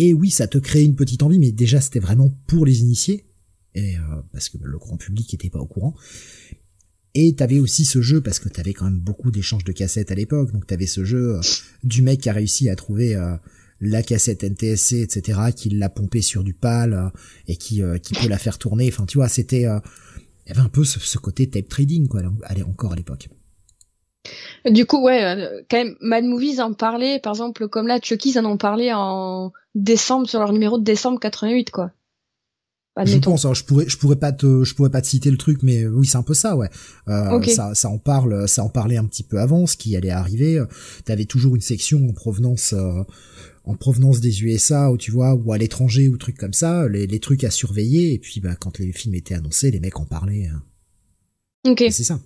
et 0.00 0.12
oui, 0.12 0.30
ça 0.30 0.46
te 0.46 0.58
crée 0.58 0.84
une 0.84 0.94
petite 0.94 1.24
envie, 1.24 1.40
mais 1.40 1.50
déjà 1.50 1.80
c'était 1.80 1.98
vraiment 1.98 2.32
pour 2.46 2.64
les 2.64 2.82
initiés, 2.82 3.26
et 3.74 3.96
euh, 3.96 4.22
parce 4.32 4.48
que 4.48 4.56
le 4.62 4.78
grand 4.78 4.96
public 4.96 5.34
était 5.34 5.50
pas 5.50 5.58
au 5.58 5.66
courant. 5.66 5.96
Et 7.14 7.34
t'avais 7.34 7.58
aussi 7.58 7.84
ce 7.84 8.00
jeu, 8.00 8.20
parce 8.20 8.38
que 8.38 8.48
t'avais 8.48 8.74
quand 8.74 8.84
même 8.84 9.00
beaucoup 9.00 9.32
d'échanges 9.32 9.64
de 9.64 9.72
cassettes 9.72 10.12
à 10.12 10.14
l'époque, 10.14 10.52
donc 10.52 10.68
t'avais 10.68 10.86
ce 10.86 11.04
jeu 11.04 11.38
euh, 11.38 11.40
du 11.82 12.02
mec 12.02 12.20
qui 12.20 12.28
a 12.28 12.32
réussi 12.32 12.68
à 12.68 12.76
trouver 12.76 13.16
euh, 13.16 13.36
la 13.80 14.04
cassette 14.04 14.44
NTSC, 14.44 15.00
etc., 15.02 15.40
qui 15.56 15.70
l'a 15.70 15.88
pompé 15.88 16.22
sur 16.22 16.44
du 16.44 16.54
PAL, 16.54 17.12
et 17.48 17.56
qui, 17.56 17.82
qui 18.00 18.14
peut 18.14 18.28
la 18.28 18.38
faire 18.38 18.58
tourner. 18.58 18.88
Enfin, 18.88 19.04
tu 19.04 19.18
vois, 19.18 19.28
c'était... 19.28 19.62
il 19.62 20.48
y 20.48 20.50
avait 20.50 20.60
un 20.60 20.68
peu 20.68 20.84
ce, 20.84 21.00
ce 21.00 21.18
côté 21.18 21.50
tape 21.50 21.68
trading, 21.68 22.06
quoi, 22.06 22.22
allez, 22.44 22.62
encore 22.62 22.92
à 22.92 22.96
l'époque. 22.96 23.28
Du 24.70 24.86
coup, 24.86 25.02
ouais, 25.02 25.24
euh, 25.24 25.62
quand 25.70 25.78
même, 25.78 25.96
Mad 26.00 26.24
Movies 26.24 26.60
en 26.60 26.72
parlait, 26.72 27.20
par 27.20 27.32
exemple, 27.32 27.68
comme 27.68 27.86
là, 27.86 27.98
Chucky, 28.02 28.38
en 28.38 28.44
ont 28.44 28.56
parlé 28.56 28.92
en 28.92 29.52
décembre, 29.74 30.28
sur 30.28 30.40
leur 30.40 30.52
numéro 30.52 30.78
de 30.78 30.84
décembre 30.84 31.20
88, 31.20 31.70
quoi. 31.70 31.92
Je 33.04 33.18
pense, 33.18 33.44
hein, 33.44 33.54
je 33.54 33.62
pourrais, 33.62 33.88
je 33.88 33.96
pourrais 33.96 34.16
pas 34.16 34.32
te, 34.32 34.64
je 34.64 34.74
pourrais 34.74 34.90
pas 34.90 35.00
te 35.00 35.06
citer 35.06 35.30
le 35.30 35.36
truc, 35.36 35.62
mais 35.62 35.86
oui, 35.86 36.04
c'est 36.04 36.16
un 36.16 36.24
peu 36.24 36.34
ça, 36.34 36.56
ouais. 36.56 36.68
Euh, 37.06 37.40
ça, 37.44 37.72
ça 37.74 37.88
en 37.88 37.98
parle, 37.98 38.48
ça 38.48 38.64
en 38.64 38.68
parlait 38.68 38.96
un 38.96 39.04
petit 39.04 39.22
peu 39.22 39.38
avant, 39.38 39.68
ce 39.68 39.76
qui 39.76 39.96
allait 39.96 40.10
arriver. 40.10 40.60
T'avais 41.04 41.24
toujours 41.24 41.54
une 41.54 41.60
section 41.60 42.04
en 42.08 42.12
provenance, 42.12 42.72
euh, 42.72 43.04
en 43.64 43.76
provenance 43.76 44.20
des 44.20 44.42
USA, 44.42 44.90
où 44.90 44.96
tu 44.96 45.12
vois, 45.12 45.34
ou 45.34 45.52
à 45.52 45.58
l'étranger, 45.58 46.08
ou 46.08 46.16
trucs 46.16 46.38
comme 46.38 46.52
ça, 46.52 46.88
les, 46.88 47.06
les 47.06 47.20
trucs 47.20 47.44
à 47.44 47.50
surveiller. 47.50 48.14
Et 48.14 48.18
puis, 48.18 48.40
bah, 48.40 48.56
quand 48.58 48.80
les 48.80 48.92
films 48.92 49.14
étaient 49.14 49.34
annoncés, 49.34 49.70
les 49.70 49.78
mecs 49.78 50.00
en 50.00 50.04
parlaient. 50.04 50.48
Hein. 50.52 50.62
Ok. 51.68 51.84
C'est 51.90 52.04
ça. 52.04 52.18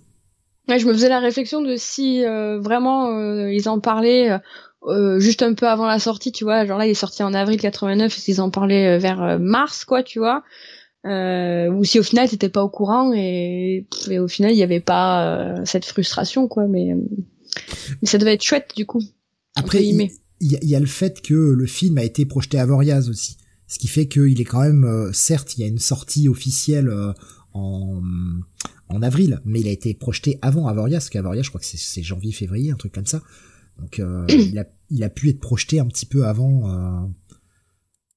Ouais, 0.69 0.79
je 0.79 0.87
me 0.87 0.93
faisais 0.93 1.09
la 1.09 1.19
réflexion 1.19 1.61
de 1.61 1.75
si 1.77 2.23
euh, 2.23 2.59
vraiment 2.59 3.09
euh, 3.09 3.51
ils 3.51 3.67
en 3.67 3.79
parlaient 3.79 4.39
euh, 4.87 5.19
juste 5.19 5.41
un 5.41 5.53
peu 5.53 5.67
avant 5.67 5.85
la 5.85 5.99
sortie, 5.99 6.31
tu 6.31 6.45
vois. 6.45 6.65
Genre 6.65 6.77
là, 6.77 6.87
il 6.87 6.91
est 6.91 6.95
sorti 6.95 7.21
en 7.21 7.33
avril 7.33 7.59
89, 7.59 8.15
et 8.15 8.19
s'ils 8.19 8.41
en 8.41 8.49
parlaient 8.49 8.97
vers 8.97 9.39
mars, 9.39 9.83
quoi, 9.83 10.03
tu 10.03 10.19
vois. 10.19 10.43
ou 11.05 11.83
si 11.83 11.99
au 11.99 12.03
final 12.03 12.29
t'étais 12.29 12.49
pas 12.49 12.63
au 12.63 12.69
courant 12.69 13.11
et, 13.13 13.87
et 14.09 14.19
au 14.19 14.27
final 14.29 14.51
il 14.51 14.57
y 14.57 14.63
avait 14.63 14.79
pas 14.79 15.55
cette 15.65 15.85
frustration, 15.85 16.47
quoi. 16.47 16.67
Mais, 16.67 16.95
mais 18.01 18.07
ça 18.07 18.17
devait 18.17 18.33
être 18.33 18.43
chouette 18.43 18.71
du 18.75 18.85
coup. 18.85 19.03
Après, 19.55 19.83
il 19.83 20.09
y, 20.39 20.65
y, 20.65 20.75
a 20.75 20.79
le 20.79 20.85
fait 20.85 21.21
que 21.21 21.33
le 21.33 21.65
film 21.67 21.97
a 21.97 22.03
été 22.03 22.25
projeté 22.25 22.57
à 22.57 22.65
Voriaz 22.65 23.09
aussi, 23.09 23.37
ce 23.67 23.79
qui 23.79 23.87
fait 23.87 24.07
qu'il 24.07 24.39
est 24.39 24.45
quand 24.45 24.61
même, 24.61 25.11
certes, 25.13 25.57
il 25.57 25.61
y 25.61 25.63
a 25.65 25.67
une 25.67 25.77
sortie 25.77 26.29
officielle 26.29 26.91
en 27.53 28.01
en 28.93 29.01
avril, 29.01 29.41
mais 29.45 29.59
il 29.59 29.67
a 29.67 29.71
été 29.71 29.93
projeté 29.93 30.39
avant 30.41 30.67
Avoria, 30.67 30.97
parce 30.97 31.09
qu'Avoria, 31.09 31.41
je 31.41 31.49
crois 31.49 31.59
que 31.59 31.65
c'est 31.65 32.03
janvier-février, 32.03 32.71
un 32.71 32.75
truc 32.75 32.93
comme 32.93 33.05
ça. 33.05 33.21
Donc 33.79 33.99
euh, 33.99 34.25
il, 34.29 34.57
a, 34.59 34.65
il 34.89 35.03
a 35.03 35.09
pu 35.09 35.29
être 35.29 35.39
projeté 35.39 35.79
un 35.79 35.87
petit 35.87 36.05
peu 36.05 36.25
avant 36.25 36.69
euh, 36.69 37.07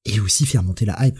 et 0.04 0.20
aussi 0.20 0.46
faire 0.46 0.62
monter 0.62 0.84
la 0.84 0.96
hype. 1.06 1.18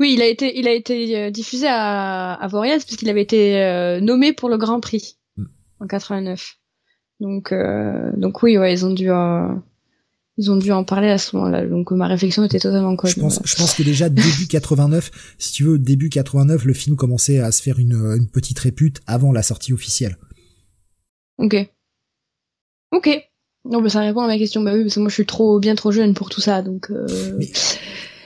Oui, 0.00 0.12
il 0.14 0.22
a 0.22 0.26
été, 0.26 0.58
il 0.58 0.66
a 0.66 0.72
été 0.72 1.16
euh, 1.16 1.30
diffusé 1.30 1.66
à, 1.68 2.34
à 2.34 2.48
Voriaz 2.48 2.84
puisqu'il 2.84 3.08
avait 3.08 3.22
été 3.22 4.00
nommé 4.00 4.32
pour 4.32 4.48
le 4.48 4.58
Grand 4.58 4.80
Prix 4.80 5.18
mm. 5.36 5.44
en 5.80 5.86
89. 5.86 6.56
Donc, 7.20 7.52
donc 8.16 8.42
oui, 8.44 8.58
ouais, 8.58 8.72
ils 8.72 8.86
ont 8.86 8.92
dû, 8.92 9.08
ils 10.38 10.52
ont 10.52 10.56
dû 10.56 10.70
en 10.70 10.84
parler 10.84 11.08
à 11.08 11.18
ce 11.18 11.34
moment-là. 11.36 11.66
Donc 11.66 11.90
ma 11.90 12.06
réflexion 12.06 12.44
était 12.44 12.60
totalement 12.60 12.94
correcte. 12.94 13.18
Je 13.18 13.20
pense, 13.20 13.40
je 13.44 13.56
pense 13.56 13.74
que 13.74 13.82
déjà 13.82 14.08
début 14.08 14.46
89, 14.48 15.10
si 15.36 15.52
tu 15.52 15.64
veux, 15.64 15.78
début 15.78 16.08
89, 16.08 16.64
le 16.64 16.72
film 16.72 16.96
commençait 16.96 17.40
à 17.40 17.50
se 17.50 17.60
faire 17.60 17.80
une, 17.80 17.94
une 17.94 18.28
petite 18.28 18.58
répute 18.60 19.00
avant 19.06 19.32
la 19.32 19.42
sortie 19.42 19.72
officielle. 19.72 20.16
Ok. 21.38 21.56
Ok. 22.92 23.08
Non, 23.64 23.80
mais 23.80 23.88
ça 23.88 24.00
répond 24.00 24.20
à 24.20 24.28
ma 24.28 24.38
question. 24.38 24.62
Bah 24.62 24.74
oui, 24.74 24.82
parce 24.82 24.94
que 24.94 25.00
moi 25.00 25.08
je 25.08 25.14
suis 25.14 25.26
trop 25.26 25.58
bien 25.58 25.74
trop 25.74 25.90
jeune 25.90 26.14
pour 26.14 26.30
tout 26.30 26.40
ça, 26.40 26.62
donc. 26.62 26.90
Euh... 26.90 27.06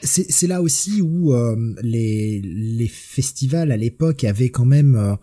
C'est 0.05 0.48
là 0.48 0.61
aussi 0.61 1.01
où 1.01 1.33
euh, 1.33 1.57
les 1.81 2.40
les 2.42 2.88
festivals 2.88 3.70
à 3.70 3.77
l'époque 3.77 4.25
avaient 4.25 4.51
quand 4.51 4.64
même 4.64 4.96
euh, 4.96 5.14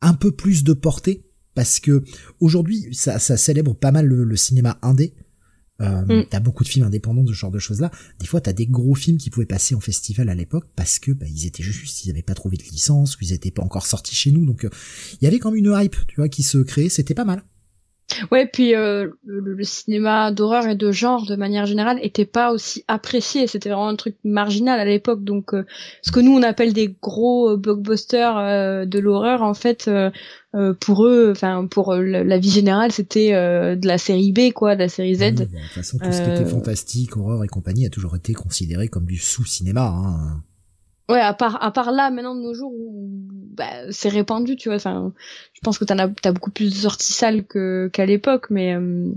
un 0.00 0.14
peu 0.14 0.32
plus 0.32 0.64
de 0.64 0.72
portée 0.72 1.26
parce 1.54 1.78
que 1.78 2.02
aujourd'hui 2.40 2.88
ça, 2.92 3.18
ça 3.18 3.36
célèbre 3.36 3.74
pas 3.74 3.92
mal 3.92 4.06
le, 4.06 4.24
le 4.24 4.36
cinéma 4.36 4.78
indé 4.80 5.12
euh, 5.82 6.22
mm. 6.22 6.26
T'as 6.30 6.40
beaucoup 6.40 6.64
de 6.64 6.68
films 6.68 6.86
indépendants 6.86 7.22
de 7.22 7.32
ce 7.32 7.38
genre 7.38 7.50
de 7.50 7.58
choses-là. 7.58 7.90
Des 8.18 8.26
fois, 8.26 8.40
t'as 8.40 8.52
des 8.52 8.66
gros 8.66 8.94
films 8.94 9.18
qui 9.18 9.30
pouvaient 9.30 9.46
passer 9.46 9.74
en 9.74 9.80
festival 9.80 10.28
à 10.28 10.34
l'époque 10.34 10.66
parce 10.74 10.98
que 10.98 11.12
bah, 11.12 11.26
ils 11.28 11.46
étaient 11.46 11.62
juste, 11.62 12.04
ils 12.04 12.10
avaient 12.10 12.22
pas 12.22 12.34
trouvé 12.34 12.56
de 12.56 12.62
licence, 12.62 13.16
ou 13.16 13.18
ils 13.22 13.32
étaient 13.32 13.50
pas 13.50 13.62
encore 13.62 13.86
sortis 13.86 14.14
chez 14.14 14.32
nous. 14.32 14.44
Donc, 14.44 14.64
euh, 14.64 14.70
il 15.20 15.24
y 15.24 15.28
avait 15.28 15.38
quand 15.38 15.50
même 15.50 15.64
une 15.64 15.74
hype, 15.76 15.96
tu 16.08 16.16
vois, 16.16 16.28
qui 16.28 16.42
se 16.42 16.58
créait. 16.58 16.88
C'était 16.88 17.14
pas 17.14 17.24
mal. 17.24 17.42
Ouais, 18.30 18.46
puis 18.46 18.74
euh, 18.74 19.10
le, 19.24 19.62
cinéma 19.64 20.30
d'horreur 20.30 20.66
et 20.68 20.76
de 20.76 20.92
genre, 20.92 21.26
de 21.26 21.34
manière 21.34 21.66
générale, 21.66 21.98
était 22.02 22.24
pas 22.24 22.52
aussi 22.52 22.84
apprécié. 22.86 23.46
C'était 23.46 23.68
vraiment 23.68 23.88
un 23.88 23.96
truc 23.96 24.16
marginal 24.24 24.78
à 24.78 24.84
l'époque. 24.84 25.24
Donc, 25.24 25.54
euh, 25.54 25.64
ce 26.02 26.12
que 26.12 26.20
nous 26.20 26.32
on 26.32 26.42
appelle 26.42 26.72
des 26.72 26.94
gros 27.02 27.50
euh, 27.50 27.56
blockbusters 27.56 28.86
de 28.86 28.98
l'horreur, 28.98 29.42
en 29.42 29.54
fait, 29.54 29.90
pour 30.80 31.04
eux, 31.04 31.30
enfin 31.32 31.66
pour 31.66 31.94
la, 31.94 32.38
vie 32.38 32.50
générale, 32.50 32.92
c'était 32.92 33.32
de 33.32 33.86
la 33.86 33.98
série 33.98 34.32
B, 34.32 34.52
quoi, 34.52 34.74
de 34.74 34.80
la 34.80 34.88
série 34.88 35.16
Z. 35.16 35.34
de 35.34 35.44
toute 35.44 35.52
façon, 35.74 35.98
tout 35.98 36.12
ce 36.12 36.22
qui 36.22 36.30
était 36.30 36.48
fantastique, 36.48 37.16
horreur 37.16 37.44
et 37.44 37.48
compagnie 37.48 37.86
a 37.86 37.90
toujours 37.90 38.16
été 38.16 38.32
considéré 38.32 38.88
comme 38.88 39.06
du 39.06 39.18
sous-cinéma. 39.18 39.86
Hein. 39.86 40.42
Ouais, 41.08 41.20
à 41.20 41.34
part 41.34 41.62
à 41.62 41.70
part 41.70 41.92
là 41.92 42.10
maintenant 42.10 42.34
de 42.34 42.40
nos 42.40 42.52
jours 42.52 42.72
où 42.72 43.08
bah, 43.56 43.90
c'est 43.90 44.08
répandu, 44.08 44.56
tu 44.56 44.68
vois. 44.68 44.76
Enfin, 44.76 45.12
je 45.54 45.60
pense 45.62 45.78
que 45.78 45.84
t'en 45.84 45.98
as 45.98 46.08
t'as 46.08 46.32
beaucoup 46.32 46.50
plus 46.50 46.70
de 46.70 46.74
sorties 46.74 47.12
sales 47.12 47.44
qu'à 47.46 48.06
l'époque, 48.06 48.46
mais 48.50 48.74
euh... 48.74 49.12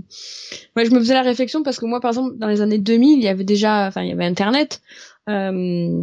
je 0.76 0.90
me 0.90 0.98
faisais 1.00 1.14
la 1.14 1.22
réflexion 1.22 1.62
parce 1.62 1.78
que 1.78 1.86
moi, 1.86 2.00
par 2.00 2.10
exemple, 2.10 2.36
dans 2.38 2.48
les 2.48 2.60
années 2.60 2.78
2000, 2.78 3.18
il 3.18 3.24
y 3.24 3.28
avait 3.28 3.44
déjà, 3.44 3.86
enfin, 3.86 4.02
il 4.02 4.08
y 4.08 4.12
avait 4.12 4.24
Internet. 4.24 4.80
Euh, 5.28 6.02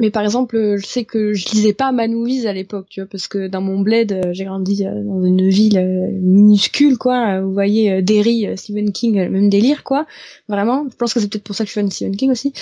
mais 0.00 0.10
par 0.10 0.22
exemple, 0.22 0.76
je 0.78 0.86
sais 0.86 1.04
que 1.04 1.32
je 1.32 1.48
lisais 1.50 1.72
pas 1.72 1.90
Manouise 1.90 2.46
à 2.46 2.52
l'époque, 2.52 2.86
tu 2.88 3.00
vois, 3.00 3.08
parce 3.10 3.26
que 3.26 3.48
dans 3.48 3.60
mon 3.60 3.80
bled, 3.80 4.12
euh, 4.12 4.32
j'ai 4.32 4.44
grandi 4.44 4.86
euh, 4.86 5.02
dans 5.02 5.24
une 5.24 5.48
ville 5.48 5.78
euh, 5.78 6.08
minuscule, 6.12 6.98
quoi. 6.98 7.40
Vous 7.40 7.52
voyez, 7.52 8.00
Derry, 8.02 8.46
Stephen 8.56 8.92
King, 8.92 9.28
même 9.28 9.48
délire, 9.48 9.82
quoi. 9.82 10.06
Vraiment. 10.48 10.86
Je 10.90 10.96
pense 10.96 11.14
que 11.14 11.20
c'est 11.20 11.28
peut-être 11.28 11.44
pour 11.44 11.56
ça 11.56 11.64
que 11.64 11.68
je 11.68 11.72
suis 11.72 11.80
fan 11.80 11.88
de 11.88 11.92
Stephen 11.92 12.16
King 12.16 12.30
aussi. 12.30 12.52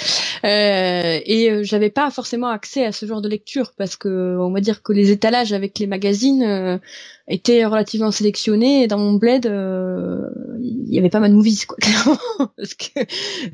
Euh, 0.44 1.20
et 1.27 1.62
j'avais 1.62 1.90
pas 1.90 2.11
forcément 2.11 2.49
accès 2.49 2.87
à 2.87 2.92
ce 2.92 3.05
genre 3.05 3.20
de 3.20 3.29
lecture, 3.29 3.72
parce 3.77 3.96
que 3.96 4.37
on 4.38 4.51
va 4.51 4.61
dire 4.61 4.83
que 4.83 4.92
les 4.92 5.11
étalages 5.11 5.53
avec 5.53 5.79
les 5.79 5.87
magazines 5.87 6.81
était 7.29 7.65
relativement 7.65 8.12
sélectionné 8.12 8.85
et 8.85 8.87
dans 8.87 8.99
mon 8.99 9.15
bled 9.15 9.47
euh, 9.47 10.29
il 10.61 10.95
y 10.95 10.99
avait 10.99 11.11
pas 11.11 11.21
mal 11.21 11.31
de 11.31 11.37
movies 11.37 11.67
quoi 11.67 11.77
clairement 11.81 12.19
parce 12.57 12.75
que 12.75 13.01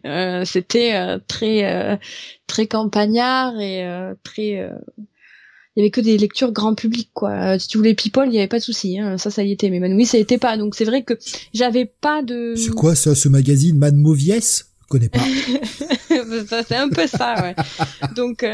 euh, 0.07 0.45
c'était 0.45 0.95
euh, 0.95 1.19
très 1.27 1.99
très 2.47 2.67
campagnard 2.67 3.59
et 3.61 3.87
très 4.23 4.71
il 5.75 5.81
y 5.81 5.85
avait 5.85 5.91
que 5.91 6.03
des 6.03 6.19
lectures 6.19 6.53
grand 6.53 6.75
public 6.75 7.09
quoi. 7.15 7.59
Si 7.59 7.67
tu 7.69 7.79
voulais 7.79 7.95
people 7.95 8.27
il 8.27 8.35
y 8.35 8.39
avait 8.39 8.47
pas 8.47 8.59
de 8.59 8.65
souci 8.65 8.99
hein. 8.99 9.17
ça 9.17 9.31
ça 9.31 9.43
y 9.43 9.53
était 9.53 9.71
mais 9.71 9.81
Manouis 9.81 10.05
ça 10.05 10.19
y 10.19 10.21
était 10.21 10.39
pas. 10.39 10.59
Donc 10.59 10.75
c'est 10.75 10.85
vrai 10.85 11.03
que 11.03 11.15
j'avais 11.55 11.87
pas 11.87 12.23
de 12.23 12.55
c'est 12.57 12.75
quoi 12.75 12.95
ça 12.95 13.15
ce 13.15 13.29
magazine 13.29 13.79
Man 13.79 13.97
Movies? 13.97 14.65
Connais 14.89 15.09
pas. 15.09 15.21
C'est 16.69 16.77
un 16.77 16.91
peu 16.91 17.07
ça 17.07 17.35
ouais. 17.43 17.55
Donc 18.15 18.45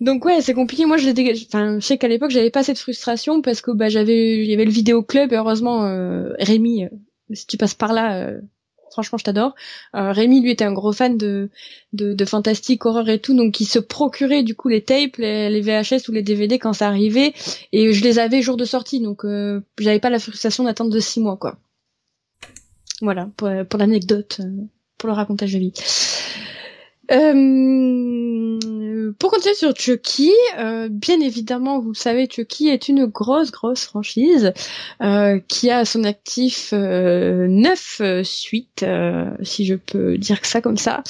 donc 0.00 0.24
ouais, 0.24 0.40
c'est 0.40 0.54
compliqué. 0.54 0.86
Moi, 0.86 0.96
je 0.96 1.10
enfin, 1.46 1.80
je 1.80 1.84
sais 1.84 1.98
qu'à 1.98 2.08
l'époque, 2.08 2.30
j'avais 2.30 2.50
pas 2.50 2.62
cette 2.62 2.78
frustration 2.78 3.42
parce 3.42 3.60
que 3.60 3.72
bah 3.72 3.88
j'avais, 3.88 4.38
il 4.38 4.48
y 4.48 4.54
avait 4.54 4.64
le 4.64 4.70
vidéo 4.70 5.02
club. 5.02 5.32
heureusement, 5.32 5.84
euh, 5.86 6.32
Rémi, 6.38 6.84
euh, 6.84 6.88
si 7.32 7.46
tu 7.46 7.56
passes 7.56 7.74
par 7.74 7.92
là, 7.92 8.22
euh, 8.22 8.40
Franchement, 8.90 9.18
je 9.18 9.24
t'adore. 9.24 9.54
Rémi, 9.92 10.40
lui, 10.40 10.50
était 10.50 10.64
un 10.64 10.72
gros 10.72 10.92
fan 10.92 11.18
de, 11.18 11.50
de, 11.92 12.14
de 12.14 12.24
fantastique, 12.24 12.84
horreur 12.84 13.08
et 13.10 13.20
tout, 13.20 13.36
donc 13.36 13.60
il 13.60 13.66
se 13.66 13.78
procurait 13.78 14.42
du 14.42 14.56
coup 14.56 14.68
les 14.68 14.82
tapes, 14.82 15.18
les, 15.18 15.60
VHS 15.60 16.08
ou 16.08 16.12
les 16.12 16.22
DVD 16.22 16.58
quand 16.58 16.72
ça 16.72 16.88
arrivait, 16.88 17.32
et 17.72 17.92
je 17.92 18.02
les 18.02 18.18
avais 18.18 18.42
jour 18.42 18.56
de 18.56 18.64
sortie, 18.64 18.98
donc 18.98 19.24
j'avais 19.78 20.00
pas 20.00 20.10
la 20.10 20.18
frustration 20.18 20.64
d'attendre 20.64 20.90
de 20.90 20.98
six 20.98 21.20
mois, 21.20 21.36
quoi. 21.36 21.58
Voilà, 23.00 23.28
pour, 23.36 23.50
pour 23.68 23.78
l'anecdote, 23.78 24.40
pour 24.96 25.08
le 25.08 25.14
racontage 25.14 25.52
de 25.52 25.58
vie. 25.58 25.72
Pour 29.18 29.30
continuer 29.30 29.54
sur 29.54 29.74
Chucky, 29.76 30.32
euh, 30.58 30.88
bien 30.90 31.20
évidemment, 31.20 31.80
vous 31.80 31.90
le 31.90 31.94
savez, 31.94 32.28
Chucky 32.30 32.68
est 32.68 32.88
une 32.88 33.06
grosse, 33.06 33.50
grosse 33.50 33.84
franchise 33.84 34.52
euh, 35.02 35.40
qui 35.48 35.70
a 35.70 35.78
à 35.78 35.84
son 35.84 36.04
actif 36.04 36.72
neuf 36.72 38.00
suites, 38.24 38.84
si 39.42 39.66
je 39.66 39.74
peux 39.74 40.18
dire 40.18 40.44
ça 40.44 40.60
comme 40.60 40.76
ça. 40.76 41.02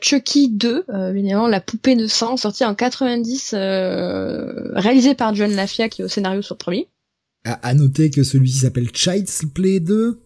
Chucky 0.00 0.48
2, 0.48 0.84
bien 0.88 1.10
évidemment, 1.10 1.48
la 1.48 1.60
poupée 1.60 1.96
de 1.96 2.06
sang, 2.06 2.36
sortie 2.36 2.64
en 2.64 2.74
90, 2.74 3.54
réalisé 3.54 5.14
par 5.14 5.34
John 5.34 5.54
Lafia, 5.54 5.88
qui 5.88 6.02
est 6.02 6.04
au 6.04 6.08
scénario 6.08 6.42
sur 6.42 6.54
le 6.54 6.58
premier. 6.58 6.88
À, 7.44 7.72
noter 7.74 8.10
que 8.10 8.24
celui-ci 8.24 8.58
s'appelle 8.58 8.90
Child's 8.92 9.44
Play 9.54 9.80
2, 9.80 10.20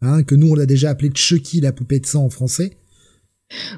hein, 0.00 0.22
que 0.24 0.34
nous 0.34 0.50
on 0.50 0.54
l'a 0.54 0.66
déjà 0.66 0.90
appelé 0.90 1.10
Chucky, 1.14 1.60
la 1.60 1.72
poupée 1.72 2.00
de 2.00 2.06
sang 2.06 2.24
en 2.24 2.30
français. 2.30 2.78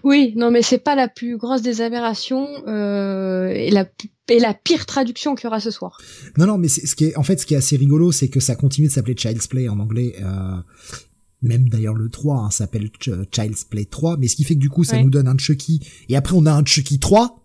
Oui, 0.02 0.32
non, 0.36 0.50
mais 0.50 0.62
c'est 0.62 0.78
pas 0.78 0.94
la 0.94 1.08
plus 1.08 1.36
grosse 1.36 1.62
des 1.62 1.80
aberrations 1.80 2.48
euh, 2.66 3.48
et 3.48 3.70
la 3.70 3.86
et 4.28 4.38
la 4.38 4.54
pire 4.54 4.86
traduction 4.86 5.34
qu'il 5.34 5.44
y 5.44 5.46
aura 5.48 5.60
ce 5.60 5.70
soir. 5.70 5.98
Non, 6.38 6.46
non, 6.46 6.58
mais 6.58 6.68
ce 6.68 6.94
qui 6.94 7.06
est 7.06 7.16
en 7.16 7.22
fait 7.22 7.38
ce 7.38 7.46
qui 7.46 7.54
est 7.54 7.58
assez 7.58 7.76
rigolo, 7.76 8.12
c'est 8.12 8.28
que 8.28 8.40
ça 8.40 8.54
continue 8.56 8.88
de 8.88 8.92
s'appeler 8.92 9.14
Child's 9.16 9.46
Play 9.46 9.68
en 9.68 9.78
anglais. 9.80 10.14
Euh, 10.22 10.56
même 11.42 11.68
d'ailleurs 11.68 11.94
le 11.94 12.08
3 12.08 12.36
hein, 12.36 12.50
s'appelle 12.50 12.90
Child's 13.30 13.64
Play 13.64 13.84
3, 13.84 14.16
mais 14.16 14.28
ce 14.28 14.36
qui 14.36 14.44
fait 14.44 14.54
que 14.54 14.60
du 14.60 14.70
coup 14.70 14.82
ça 14.82 15.00
nous 15.02 15.10
donne 15.10 15.28
un 15.28 15.36
Chucky 15.36 15.80
et 16.08 16.16
après 16.16 16.34
on 16.34 16.46
a 16.46 16.52
un 16.52 16.64
Chucky 16.64 16.98
3. 16.98 17.40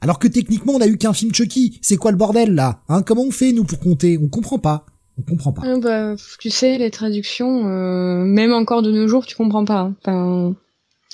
Alors 0.00 0.18
que 0.18 0.26
techniquement 0.26 0.72
on 0.72 0.80
a 0.80 0.86
eu 0.86 0.96
qu'un 0.96 1.12
film 1.12 1.32
Chucky. 1.32 1.78
C'est 1.80 1.96
quoi 1.96 2.10
le 2.10 2.16
bordel 2.16 2.54
là 2.54 2.82
Hein? 2.88 3.02
Comment 3.02 3.22
on 3.22 3.30
fait 3.30 3.52
nous 3.52 3.64
pour 3.64 3.78
compter? 3.78 4.18
On 4.18 4.28
comprend 4.28 4.58
pas. 4.58 4.86
On 5.18 5.22
comprend 5.22 5.52
pas. 5.52 5.66
Euh, 5.66 5.78
bah, 5.78 6.16
tu 6.38 6.50
sais, 6.50 6.78
les 6.78 6.90
traductions, 6.90 7.68
euh, 7.68 8.24
même 8.24 8.52
encore 8.52 8.82
de 8.82 8.90
nos 8.90 9.06
jours, 9.06 9.26
tu 9.26 9.36
comprends 9.36 9.64
pas. 9.64 9.80
Hein. 9.80 9.96
Enfin, 10.02 10.54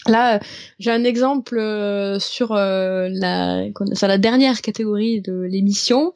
Là, 0.06 0.40
j'ai 0.78 0.90
un 0.90 1.02
exemple 1.04 1.58
euh, 1.58 2.18
sur 2.18 2.52
euh, 2.52 3.08
la 3.10 3.64
sur 3.94 4.06
la 4.06 4.16
dernière 4.16 4.62
catégorie 4.62 5.20
de 5.20 5.42
l'émission. 5.42 6.12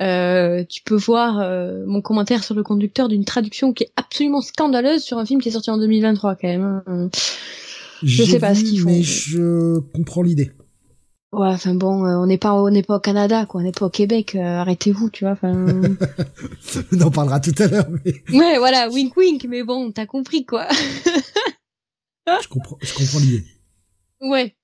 Euh, 0.00 0.64
tu 0.68 0.82
peux 0.82 0.94
voir 0.94 1.44
mon 1.86 2.00
commentaire 2.00 2.44
sur 2.44 2.54
le 2.54 2.62
conducteur 2.62 3.08
d'une 3.08 3.24
traduction 3.24 3.72
qui 3.72 3.84
est 3.84 3.92
absolument 3.96 4.40
scandaleuse 4.40 5.02
sur 5.02 5.18
un 5.18 5.26
film 5.26 5.40
qui 5.40 5.48
est 5.48 5.52
sorti 5.52 5.70
en 5.70 5.78
2023 5.78 6.36
quand 6.36 6.48
même. 6.48 6.82
Hein. 6.86 7.10
Je 8.02 8.22
sais 8.22 8.38
pas 8.38 8.54
ce 8.54 8.62
qu'ils 8.62 8.80
font. 8.80 8.90
Mais 8.90 9.02
je 9.02 9.80
comprends 9.94 10.22
l'idée. 10.22 10.52
Ouais, 11.32 11.48
enfin 11.48 11.74
bon, 11.74 12.04
on 12.06 12.26
n'est 12.26 12.38
pas 12.38 12.54
on 12.54 12.70
n'est 12.70 12.84
pas 12.84 12.96
au 12.96 13.00
Canada 13.00 13.44
quoi, 13.46 13.60
on 13.60 13.64
n'est 13.64 13.72
pas 13.72 13.86
au 13.86 13.90
Québec. 13.90 14.36
Arrêtez-vous, 14.36 15.10
tu 15.10 15.24
vois. 15.24 15.32
Enfin. 15.32 15.52
on 16.92 17.00
en 17.00 17.10
parlera 17.10 17.40
tout 17.40 17.54
à 17.58 17.66
l'heure. 17.66 17.88
Mais... 18.04 18.38
Ouais, 18.38 18.58
voilà, 18.58 18.88
wink 18.88 19.16
wink, 19.16 19.46
mais 19.48 19.64
bon, 19.64 19.90
t'as 19.90 20.06
compris 20.06 20.44
quoi. 20.46 20.68
je 22.26 22.48
comprends, 22.48 22.78
je 22.80 22.94
comprends 22.94 23.18
l'idée. 23.18 23.44
Ouais, 24.20 24.56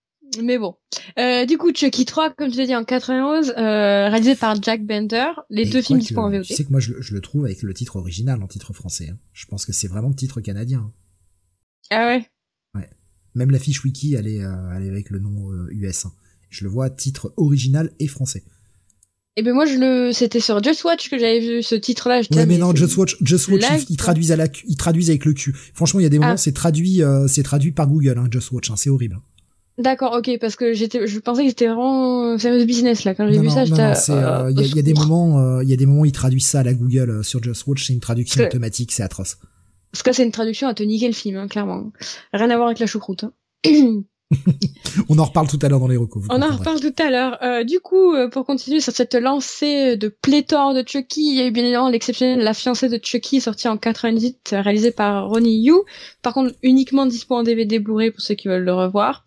mais 0.42 0.58
bon. 0.58 0.76
Euh, 1.18 1.44
du 1.46 1.58
coup, 1.58 1.72
Chucky 1.74 2.04
3, 2.04 2.30
comme 2.34 2.52
je 2.52 2.56
l'ai 2.56 2.66
dit 2.66 2.74
en 2.74 2.84
91, 2.84 3.50
euh, 3.50 4.08
réalisé 4.08 4.34
par 4.34 4.60
Jack 4.60 4.84
Bender. 4.84 5.26
Les 5.50 5.66
deux 5.66 5.82
films 5.82 5.98
dispo 5.98 6.20
en 6.20 6.30
VOD. 6.30 6.44
Tu 6.44 6.54
sais 6.54 6.64
que 6.64 6.70
moi, 6.70 6.80
je, 6.80 6.92
le 6.92 7.20
trouve 7.20 7.44
avec 7.44 7.62
le 7.62 7.74
titre 7.74 7.96
original 7.96 8.42
en 8.42 8.46
titre 8.46 8.72
français. 8.72 9.10
Hein. 9.10 9.18
Je 9.32 9.46
pense 9.46 9.66
que 9.66 9.72
c'est 9.72 9.88
vraiment 9.88 10.08
le 10.08 10.14
titre 10.14 10.40
canadien. 10.40 10.92
Ah 11.90 12.06
ouais 12.06 12.26
Ouais. 12.74 12.88
Même 13.34 13.50
la 13.50 13.58
fiche 13.58 13.82
wiki, 13.84 14.14
elle 14.14 14.28
est, 14.28 14.42
euh, 14.42 14.72
elle 14.74 14.84
est 14.84 14.90
avec 14.90 15.10
le 15.10 15.18
nom 15.18 15.52
US. 15.70 16.06
Hein. 16.06 16.12
Je 16.48 16.64
le 16.64 16.70
vois 16.70 16.90
titre 16.90 17.32
original 17.36 17.92
et 17.98 18.06
français. 18.06 18.44
Et 19.36 19.40
eh 19.40 19.42
ben 19.44 19.54
moi 19.54 19.64
je 19.64 19.76
le 19.76 20.12
c'était 20.12 20.40
sur 20.40 20.60
Just 20.60 20.82
Watch 20.82 21.08
que 21.08 21.16
j'avais 21.16 21.38
vu 21.38 21.62
ce 21.62 21.76
titre 21.76 22.08
là 22.08 22.20
ouais 22.32 22.46
mais 22.46 22.58
non 22.58 22.74
Just 22.74 22.96
Watch 22.96 23.16
Just 23.20 23.46
Watch 23.46 23.62
ils, 23.88 23.96
traduisent 23.96 24.32
à 24.32 24.36
la 24.36 24.48
ils 24.66 24.76
traduisent 24.76 25.08
avec 25.08 25.24
le 25.24 25.34
cul 25.34 25.54
franchement 25.72 26.00
il 26.00 26.02
y 26.02 26.06
a 26.06 26.08
des 26.08 26.18
moments 26.18 26.32
ah. 26.32 26.36
c'est 26.36 26.50
traduit 26.50 27.00
euh, 27.00 27.28
c'est 27.28 27.44
traduit 27.44 27.70
par 27.70 27.86
Google 27.86 28.18
hein, 28.18 28.26
Just 28.28 28.50
Watch 28.50 28.72
hein, 28.72 28.74
c'est 28.76 28.90
horrible 28.90 29.20
D'accord, 29.78 30.14
ok, 30.18 30.36
parce 30.40 30.56
que 30.56 30.74
j'étais, 30.74 31.06
je 31.06 31.18
pensais 31.20 31.42
que 31.44 31.48
c'était 31.48 31.68
vraiment 31.68 32.36
serious 32.36 32.66
business 32.66 33.04
là 33.04 33.14
quand 33.14 33.26
j'ai 33.30 33.38
vu 33.38 33.48
ça. 33.48 33.64
Non, 33.64 33.76
non, 33.76 33.82
euh, 33.82 34.50
il 34.50 34.60
y, 34.60 34.72
a, 34.72 34.76
y, 34.76 34.78
a 34.78 34.82
des 34.82 34.92
moments, 34.92 35.38
euh, 35.38 35.62
il 35.62 35.70
y 35.70 35.72
a 35.72 35.76
des 35.76 35.86
moments 35.86 36.04
ils 36.04 36.12
traduisent 36.12 36.48
ça 36.48 36.60
à 36.60 36.62
la 36.64 36.74
Google 36.74 37.24
sur 37.24 37.42
Just 37.42 37.66
Watch, 37.66 37.86
c'est 37.86 37.94
une 37.94 38.00
traduction 38.00 38.44
automatique, 38.44 38.92
c'est 38.92 39.02
atroce. 39.02 39.38
Parce 39.92 40.02
que 40.02 40.12
c'est 40.12 40.24
une 40.24 40.32
traduction 40.32 40.68
à 40.68 40.74
te 40.74 40.82
niquer 40.82 41.06
le 41.06 41.14
film, 41.14 41.36
hein, 41.36 41.48
clairement. 41.48 41.92
Rien 42.34 42.50
à 42.50 42.56
voir 42.56 42.66
avec 42.66 42.78
la 42.78 42.86
choucroute. 42.86 43.24
Hein. 43.24 43.32
On 45.08 45.18
en 45.18 45.24
reparle 45.24 45.48
tout 45.48 45.58
à 45.62 45.68
l'heure 45.68 45.80
dans 45.80 45.88
les 45.88 45.96
recours. 45.96 46.22
On 46.30 46.42
en 46.42 46.56
reparle 46.56 46.80
tout 46.80 46.94
à 47.02 47.10
l'heure. 47.10 47.38
Euh, 47.42 47.64
du 47.64 47.80
coup, 47.80 48.14
euh, 48.14 48.28
pour 48.28 48.44
continuer 48.44 48.80
sur 48.80 48.92
cette 48.92 49.14
lancée 49.14 49.96
de 49.96 50.08
pléthore 50.08 50.74
de 50.74 50.84
Chucky, 50.86 51.30
il 51.30 51.36
y 51.36 51.40
a 51.40 51.46
eu 51.46 51.50
bien 51.50 51.64
évidemment 51.64 51.88
l'exceptionnel 51.88 52.40
La 52.40 52.54
fiancée 52.54 52.88
de 52.88 52.98
Chucky, 53.02 53.40
sorti 53.40 53.68
en 53.68 53.76
98, 53.76 54.54
réalisé 54.58 54.90
par 54.90 55.28
Ronnie 55.28 55.62
Yu. 55.62 55.74
Par 56.22 56.34
contre, 56.34 56.54
uniquement 56.62 57.06
dispo 57.06 57.34
en 57.34 57.42
DVD 57.42 57.78
Blu-ray 57.78 58.10
pour 58.10 58.20
ceux 58.20 58.34
qui 58.34 58.48
veulent 58.48 58.64
le 58.64 58.74
revoir. 58.74 59.24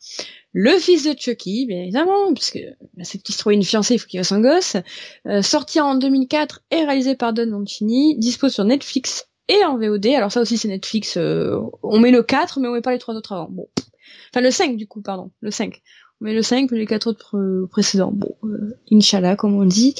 Le 0.54 0.72
fils 0.78 1.04
de 1.04 1.16
Chucky, 1.18 1.66
bien 1.66 1.82
évidemment, 1.82 2.34
puisque 2.34 2.60
bah, 2.96 3.04
c'est 3.04 3.18
qu'il 3.18 3.34
se 3.34 3.40
trouve 3.40 3.54
une 3.54 3.64
fiancée, 3.64 3.96
il 3.96 4.00
faut 4.00 4.08
qu'il 4.08 4.20
fasse 4.20 4.32
un 4.32 4.42
gosse. 4.42 4.78
Euh, 5.28 5.42
sorti 5.42 5.82
en 5.82 5.96
2004 5.96 6.62
et 6.72 6.86
réalisé 6.86 7.16
par 7.16 7.34
Don 7.34 7.48
Mancini, 7.48 8.18
dispo 8.20 8.50
sur 8.50 8.64
Netflix 8.64 9.28
et 9.48 9.66
en 9.66 9.78
VOD. 9.78 10.06
Alors 10.08 10.32
ça 10.32 10.42
aussi 10.42 10.58
c'est 10.58 10.68
Netflix, 10.68 11.18
on 11.18 12.00
met 12.00 12.12
le 12.12 12.24
4 12.24 12.60
mais 12.60 12.68
on 12.68 12.74
met 12.74 12.82
pas 12.82 12.94
les 12.94 13.00
trois 13.00 13.16
autres 13.16 13.34
avant. 13.34 13.50
Bon, 13.50 13.68
Enfin, 14.34 14.42
le 14.42 14.50
5, 14.50 14.78
du 14.78 14.88
coup, 14.88 15.02
pardon. 15.02 15.32
Le 15.42 15.52
5. 15.52 15.80
Mais 16.20 16.34
le 16.34 16.42
5, 16.42 16.72
mais 16.72 16.80
les 16.80 16.88
quatre 16.88 17.08
autres 17.08 17.68
précédents. 17.70 18.12
Bon, 18.12 18.36
euh, 18.46 18.76
Inch'Allah, 18.92 19.36
comme 19.36 19.54
on 19.56 19.66
dit. 19.66 19.94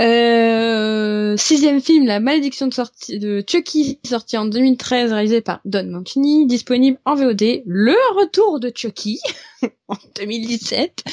Euh, 0.00 1.36
sixième 1.38 1.80
film, 1.80 2.06
La 2.06 2.20
malédiction 2.20 2.66
de, 2.66 2.74
sortie 2.74 3.20
Chucky, 3.46 3.98
sorti 4.04 4.36
en 4.36 4.46
2013, 4.46 5.12
réalisé 5.12 5.40
par 5.40 5.60
Don 5.64 5.86
Mancini, 5.86 6.46
disponible 6.46 6.98
en 7.06 7.14
VOD. 7.14 7.62
Le 7.66 7.94
retour 8.18 8.60
de 8.60 8.70
Chucky, 8.74 9.20
en 9.88 9.96
2017, 10.16 11.04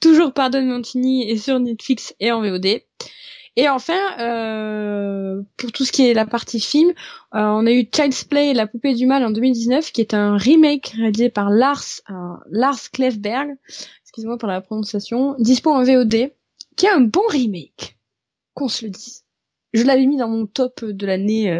toujours 0.00 0.32
par 0.32 0.50
Don 0.50 0.62
Mancini 0.62 1.28
et 1.30 1.36
sur 1.36 1.58
Netflix 1.58 2.14
et 2.20 2.32
en 2.32 2.40
VOD. 2.40 2.80
Et 3.58 3.70
enfin, 3.70 4.18
euh, 4.20 5.42
pour 5.56 5.72
tout 5.72 5.86
ce 5.86 5.92
qui 5.92 6.06
est 6.06 6.12
la 6.12 6.26
partie 6.26 6.60
film, 6.60 6.90
euh, 6.90 6.92
on 7.32 7.66
a 7.66 7.72
eu 7.72 7.88
Child's 7.90 8.24
Play, 8.24 8.52
La 8.52 8.66
poupée 8.66 8.94
du 8.94 9.06
mal 9.06 9.24
en 9.24 9.30
2019, 9.30 9.92
qui 9.92 10.02
est 10.02 10.12
un 10.12 10.36
remake 10.36 10.88
réalisé 10.94 11.30
par 11.30 11.48
Lars, 11.48 12.02
euh, 12.10 12.34
Lars 12.50 12.90
Klefberg, 12.92 13.56
excusez-moi 14.02 14.36
pour 14.36 14.48
la 14.48 14.60
prononciation, 14.60 15.36
dispo 15.38 15.70
en 15.70 15.84
VOD, 15.84 16.32
qui 16.76 16.86
est 16.86 16.90
un 16.90 17.00
bon 17.00 17.26
remake, 17.30 17.98
qu'on 18.52 18.68
se 18.68 18.84
le 18.84 18.90
dise. 18.90 19.24
Je 19.72 19.84
l'avais 19.84 20.04
mis 20.04 20.18
dans 20.18 20.28
mon 20.28 20.46
top 20.46 20.84
de 20.84 21.06
l'année 21.06 21.50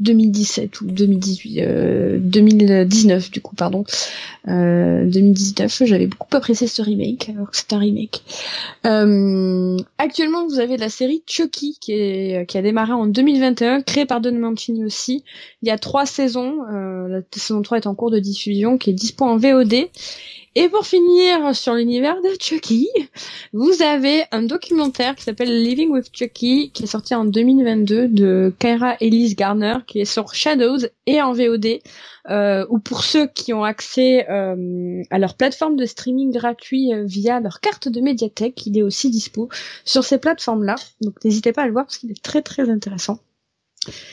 2017 0.00 0.80
ou 0.80 0.86
2018, 0.86 1.60
euh, 1.60 2.18
2019 2.18 3.30
du 3.30 3.40
coup 3.40 3.54
pardon, 3.54 3.84
euh, 4.48 5.04
2019. 5.06 5.82
J'avais 5.84 6.06
beaucoup 6.06 6.36
apprécié 6.36 6.66
ce 6.66 6.82
remake 6.82 7.30
alors 7.30 7.50
que 7.50 7.56
c'est 7.56 7.72
un 7.72 7.78
remake. 7.78 8.22
Euh, 8.86 9.76
actuellement 9.98 10.46
vous 10.46 10.58
avez 10.58 10.76
la 10.76 10.88
série 10.88 11.22
Chucky 11.26 11.78
qui 11.80 11.92
est 11.92 12.46
qui 12.48 12.58
a 12.58 12.62
démarré 12.62 12.92
en 12.92 13.06
2021, 13.06 13.82
créée 13.82 14.06
par 14.06 14.20
Don 14.20 14.36
Mancini 14.38 14.84
aussi. 14.84 15.24
Il 15.62 15.68
y 15.68 15.70
a 15.70 15.78
trois 15.78 16.06
saisons, 16.06 16.58
euh, 16.72 17.08
la 17.08 17.20
saison 17.32 17.62
3 17.62 17.78
est 17.78 17.86
en 17.86 17.94
cours 17.94 18.10
de 18.10 18.18
diffusion, 18.18 18.78
qui 18.78 18.90
est 18.90 18.94
dispo 18.94 19.24
en 19.24 19.36
VOD 19.36 19.88
et 20.54 20.68
pour 20.68 20.86
finir 20.86 21.54
sur 21.54 21.74
l'univers 21.74 22.20
de 22.22 22.28
Chucky, 22.40 22.88
vous 23.52 23.82
avez 23.82 24.24
un 24.30 24.42
documentaire 24.42 25.16
qui 25.16 25.24
s'appelle 25.24 25.62
Living 25.62 25.90
with 25.90 26.10
Chucky, 26.12 26.70
qui 26.70 26.84
est 26.84 26.86
sorti 26.86 27.14
en 27.14 27.24
2022 27.24 28.08
de 28.08 28.52
Kyra 28.58 28.96
Elise 29.00 29.34
Garner, 29.34 29.78
qui 29.86 30.00
est 30.00 30.04
sur 30.04 30.32
Shadows 30.34 30.78
et 31.06 31.20
en 31.20 31.32
VOD, 31.32 31.80
euh, 32.30 32.64
ou 32.70 32.78
pour 32.78 33.02
ceux 33.02 33.26
qui 33.26 33.52
ont 33.52 33.64
accès 33.64 34.30
euh, 34.30 35.02
à 35.10 35.18
leur 35.18 35.36
plateforme 35.36 35.76
de 35.76 35.84
streaming 35.84 36.32
gratuit 36.32 36.94
euh, 36.94 37.04
via 37.04 37.40
leur 37.40 37.60
carte 37.60 37.88
de 37.88 38.00
médiathèque, 38.00 38.64
il 38.66 38.78
est 38.78 38.82
aussi 38.82 39.10
dispo 39.10 39.48
sur 39.84 40.04
ces 40.04 40.18
plateformes-là. 40.18 40.76
Donc 41.00 41.22
n'hésitez 41.24 41.52
pas 41.52 41.62
à 41.62 41.66
le 41.66 41.72
voir 41.72 41.84
parce 41.84 41.98
qu'il 41.98 42.10
est 42.10 42.22
très 42.22 42.42
très 42.42 42.70
intéressant, 42.70 43.18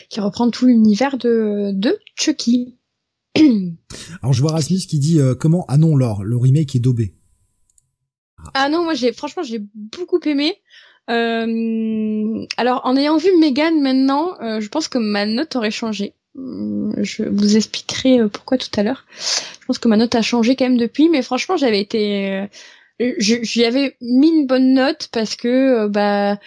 qui 0.10 0.20
reprend 0.20 0.50
tout 0.50 0.66
l'univers 0.66 1.18
de, 1.18 1.72
de 1.74 2.00
Chucky. 2.16 2.76
Alors 4.22 4.34
je 4.34 4.42
vois 4.42 4.52
Rasmus 4.52 4.80
qui 4.80 5.00
dit 5.00 5.20
euh, 5.20 5.36
comment 5.36 5.66
ah 5.68 5.78
non 5.78 5.96
Laure 5.96 6.24
le 6.24 6.38
remake 6.38 6.76
est 6.76 6.80
daubé. 6.80 7.16
Ah, 8.54 8.70
non 8.70 8.84
moi 8.84 8.94
j'ai 8.94 9.14
franchement 9.14 9.44
j'ai 9.44 9.62
beaucoup 9.74 10.20
aimé. 10.26 10.56
Euh, 11.10 12.46
alors 12.58 12.82
en 12.86 12.96
ayant 12.96 13.18
vu 13.18 13.30
Megan 13.40 13.82
maintenant, 13.82 14.40
euh, 14.42 14.62
je 14.62 14.70
pense 14.70 14.88
que 14.88 14.98
ma 14.98 15.26
note 15.26 15.56
aurait 15.56 15.72
changé. 15.72 16.14
Je 16.36 17.24
vous 17.28 17.58
expliquerai 17.58 18.30
pourquoi 18.30 18.58
tout 18.58 18.70
à 18.78 18.84
l'heure. 18.84 19.06
Je 19.60 19.66
pense 19.66 19.80
que 19.80 19.90
ma 19.90 19.98
note 19.98 20.16
a 20.16 20.22
changé 20.22 20.56
quand 20.56 20.66
même 20.66 20.78
depuis, 20.78 21.10
mais 21.10 21.22
franchement 21.22 21.58
j'avais 21.58 21.82
été 21.82 22.48
j'y 23.18 23.66
avais 23.66 23.96
mis 24.02 24.30
une 24.30 24.48
bonne 24.48 24.74
note 24.74 25.10
parce 25.12 25.36
que 25.36 25.48
euh, 25.48 25.88
bah 25.88 26.38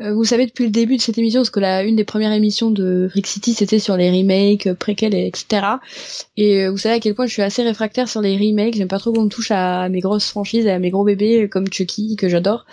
euh, 0.00 0.12
vous 0.12 0.24
savez 0.24 0.46
depuis 0.46 0.64
le 0.64 0.70
début 0.70 0.96
de 0.96 1.00
cette 1.00 1.16
émission 1.18 1.40
parce 1.40 1.50
que 1.50 1.60
la 1.60 1.82
une 1.84 1.96
des 1.96 2.04
premières 2.04 2.32
émissions 2.32 2.70
de 2.70 3.08
Freak 3.10 3.26
City 3.26 3.54
c'était 3.54 3.78
sur 3.78 3.96
les 3.96 4.10
remakes 4.10 4.66
euh, 4.66 4.74
préquels 4.74 5.14
etc 5.14 5.62
et 6.36 6.68
vous 6.68 6.76
savez 6.76 6.96
à 6.96 7.00
quel 7.00 7.14
point 7.14 7.26
je 7.26 7.32
suis 7.32 7.42
assez 7.42 7.62
réfractaire 7.62 8.08
sur 8.08 8.20
les 8.20 8.36
remakes. 8.36 8.74
J'aime 8.74 8.88
pas 8.88 8.98
trop 8.98 9.12
qu'on 9.12 9.24
me 9.24 9.28
touche 9.28 9.50
à 9.50 9.88
mes 9.88 10.00
grosses 10.00 10.28
franchises 10.28 10.66
et 10.66 10.70
à 10.70 10.78
mes 10.78 10.90
gros 10.90 11.04
bébés 11.04 11.48
comme 11.48 11.66
Chucky 11.70 12.16
que 12.16 12.28
j'adore. 12.28 12.66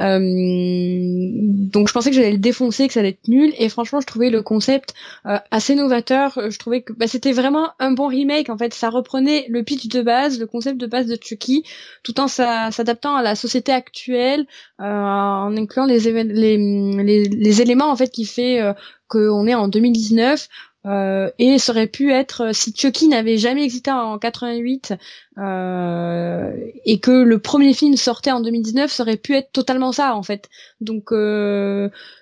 Euh, 0.00 0.18
donc 0.20 1.88
je 1.88 1.92
pensais 1.92 2.10
que 2.10 2.16
j'allais 2.16 2.32
le 2.32 2.38
défoncer 2.38 2.86
que 2.86 2.94
ça 2.94 3.00
allait 3.00 3.10
être 3.10 3.28
nul. 3.28 3.52
Et 3.58 3.68
franchement 3.68 4.00
je 4.00 4.06
trouvais 4.06 4.30
le 4.30 4.42
concept 4.42 4.94
assez 5.24 5.74
novateur. 5.74 6.38
Je 6.50 6.58
trouvais 6.58 6.82
que 6.82 6.92
bah, 6.92 7.06
c'était 7.06 7.32
vraiment 7.32 7.70
un 7.78 7.92
bon 7.92 8.06
remake 8.06 8.48
en 8.48 8.58
fait. 8.58 8.74
Ça 8.74 8.90
reprenait 8.90 9.46
le 9.48 9.62
pitch 9.62 9.88
de 9.88 10.02
base 10.02 10.38
le 10.38 10.46
concept 10.46 10.78
de 10.78 10.86
base 10.86 11.06
de 11.06 11.18
Chucky 11.20 11.64
tout 12.02 12.20
en 12.20 12.28
ça 12.28 12.70
s'adaptant 12.80 13.14
à 13.14 13.22
la 13.22 13.34
société 13.34 13.72
actuelle, 13.72 14.46
euh, 14.80 14.84
en 14.84 15.54
incluant 15.56 15.84
les, 15.84 16.08
éléments 17.60 17.90
en 17.90 17.96
fait 17.96 18.08
qui 18.08 18.24
fait 18.24 18.60
euh, 18.62 18.72
qu'on 19.08 19.46
est 19.46 19.54
en 19.54 19.68
2019. 19.68 20.48
Euh, 20.86 21.30
et 21.38 21.58
ça 21.58 21.72
aurait 21.72 21.88
pu 21.88 22.10
être 22.10 22.54
si 22.54 22.74
Chucky 22.74 23.08
n'avait 23.08 23.36
jamais 23.36 23.64
existé 23.64 23.90
en 23.90 24.18
88 24.18 24.94
euh, 25.36 26.56
et 26.86 27.00
que 27.00 27.10
le 27.10 27.38
premier 27.38 27.74
film 27.74 27.96
sortait 27.98 28.30
en 28.30 28.40
2019, 28.40 28.90
ça 28.90 29.02
aurait 29.02 29.18
pu 29.18 29.34
être 29.34 29.52
totalement 29.52 29.92
ça 29.92 30.14
en 30.14 30.22
fait. 30.22 30.48
Donc 30.80 31.12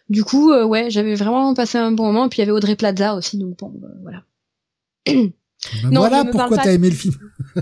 du 0.09 0.25
coup, 0.25 0.53
ouais, 0.53 0.91
j'avais 0.91 1.15
vraiment 1.15 1.55
passé 1.55 1.79
un 1.79 1.93
bon 1.93 2.07
moment. 2.07 2.29
Puis 2.29 2.39
il 2.39 2.41
y 2.41 2.43
avait 2.43 2.53
Audrey 2.53 2.75
Plaza 2.75 3.15
aussi, 3.15 3.39
donc 3.39 3.59
bon, 3.59 3.73
voilà. 4.03 4.25
Ben 5.83 5.91
voilà 5.91 6.25
pourquoi 6.25 6.57
t'as 6.57 6.73
aimé 6.73 6.89
le 6.89 6.95
film. 6.95 7.15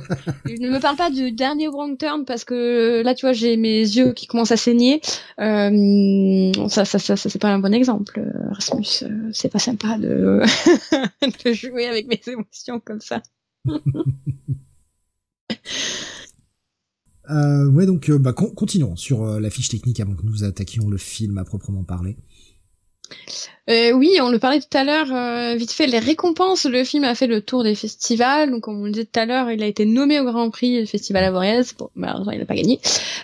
je 0.45 0.61
ne 0.61 0.71
me 0.71 0.81
parle 0.81 0.97
pas 0.97 1.11
du 1.11 1.33
dernier 1.33 1.67
Wrong 1.69 1.97
Turn 1.97 2.27
parce 2.27 2.45
que 2.45 3.03
là, 3.03 3.15
tu 3.15 3.25
vois, 3.25 3.33
j'ai 3.33 3.57
mes 3.57 3.81
yeux 3.81 4.13
qui 4.13 4.27
commencent 4.27 4.53
à 4.53 4.59
saigner. 4.59 5.01
Euh, 5.41 6.53
ça, 6.69 6.85
ça, 6.85 6.99
ça, 6.99 7.17
ça 7.17 7.31
c'est 7.31 7.39
pas 7.39 7.49
un 7.49 7.59
bon 7.59 7.73
exemple, 7.73 8.23
Rasmus. 8.51 9.03
Euh, 9.03 9.31
c'est 9.33 9.51
pas 9.51 9.59
sympa 9.59 9.97
de... 9.97 10.43
de 11.45 11.53
jouer 11.53 11.87
avec 11.87 12.07
mes 12.07 12.21
émotions 12.27 12.81
comme 12.81 13.01
ça. 13.01 13.23
euh, 17.31 17.71
ouais, 17.71 17.87
donc, 17.87 18.11
euh, 18.11 18.19
bah, 18.19 18.35
continuons 18.35 18.97
sur 18.97 19.41
la 19.41 19.49
fiche 19.49 19.71
technique 19.71 20.01
avant 20.01 20.15
que 20.15 20.27
nous 20.27 20.45
attaquions 20.45 20.91
le 20.91 20.99
film 20.99 21.39
à 21.39 21.45
proprement 21.45 21.83
parler. 21.83 22.19
Euh, 23.69 23.91
oui, 23.91 24.19
on 24.23 24.31
le 24.31 24.39
parlait 24.39 24.61
tout 24.61 24.79
à 24.79 24.85
l'heure, 24.85 25.13
euh, 25.13 25.57
vite 25.57 25.73
fait, 25.73 25.89
les 25.89 25.99
récompenses. 25.99 26.67
Le 26.67 26.85
film 26.85 27.03
a 27.03 27.17
fait 27.17 27.27
le 27.27 27.41
tour 27.41 27.65
des 27.65 27.75
festivals. 27.75 28.51
Donc, 28.51 28.63
comme 28.63 28.81
on 28.81 28.85
le 28.85 28.93
disait 28.93 29.07
tout 29.07 29.19
à 29.19 29.27
l'heure, 29.27 29.51
il 29.51 29.61
a 29.63 29.67
été 29.67 29.85
nommé 29.85 30.21
au 30.21 30.25
Grand 30.25 30.51
Prix 30.51 30.81
du 30.81 30.87
Festival 30.87 31.25
Avoriaz. 31.25 31.75
Bon, 31.77 31.91
malheureusement, 31.97 32.31
il 32.31 32.39
n'a 32.39 32.45
pas 32.45 32.55
gagné. 32.55 32.81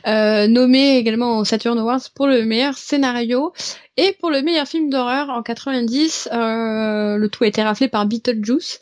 Euh, 0.09 0.49
nommé 0.49 0.97
également 0.97 1.38
au 1.38 1.45
Saturn 1.45 1.79
Awards 1.79 2.11
pour 2.14 2.27
le 2.27 2.45
meilleur 2.45 2.77
scénario 2.77 3.53
et 3.97 4.16
pour 4.21 4.31
le 4.31 4.42
meilleur 4.42 4.66
film 4.66 4.90
d'horreur 4.90 5.31
en 5.31 5.42
90. 5.42 6.31
Euh, 6.33 7.16
le 7.18 7.29
tout 7.29 7.45
a 7.45 7.47
été 7.47 7.62
raflé 7.62 7.87
par 7.87 8.07
Beetlejuice. 8.07 8.81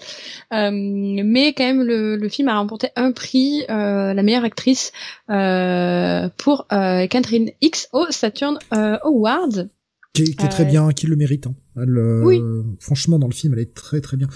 Euh, 0.55 0.71
mais 0.73 1.53
quand 1.53 1.65
même, 1.65 1.83
le, 1.83 2.17
le, 2.17 2.29
film 2.31 2.49
a 2.49 2.57
remporté 2.57 2.89
un 2.97 3.13
prix, 3.13 3.65
euh, 3.69 4.15
la 4.15 4.23
meilleure 4.23 4.45
actrice, 4.45 4.93
pour 5.27 6.67
Catherine 6.69 7.51
X 7.61 7.89
au 7.93 8.07
Saturn 8.11 8.59
Awards. 8.71 9.67
Qui, 10.13 10.23
est 10.23 10.49
très 10.49 10.65
bien, 10.65 10.91
qui 10.91 11.07
le 11.07 11.17
mérite. 11.17 11.47
Hein. 11.47 11.55
oui. 11.77 12.41
Franchement, 12.81 13.19
dans 13.19 13.29
le 13.29 13.33
film, 13.33 13.53
elle 13.55 13.61
est 13.61 13.75
très 13.75 14.01
très 14.01 14.17
bien. 14.17 14.29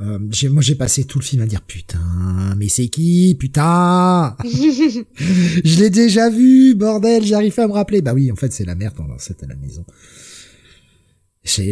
Euh, 0.00 0.18
moi, 0.50 0.62
j'ai 0.62 0.74
passé 0.74 1.04
tout 1.04 1.18
le 1.18 1.24
film 1.24 1.42
à 1.42 1.46
dire 1.46 1.62
putain, 1.62 2.54
mais 2.58 2.68
c'est 2.68 2.88
qui, 2.88 3.34
putain? 3.38 4.36
Je 4.44 5.80
l'ai 5.80 5.88
déjà 5.88 6.28
vu, 6.28 6.74
bordel, 6.74 7.24
j'arrive 7.24 7.54
pas 7.54 7.64
à 7.64 7.68
me 7.68 7.72
rappeler. 7.72 8.02
Bah 8.02 8.12
oui, 8.12 8.30
en 8.30 8.36
fait, 8.36 8.52
c'est 8.52 8.66
la 8.66 8.74
mère 8.74 8.92
pendant 8.92 9.18
cette 9.18 9.42
à 9.42 9.46
la 9.46 9.56
maison. 9.56 9.84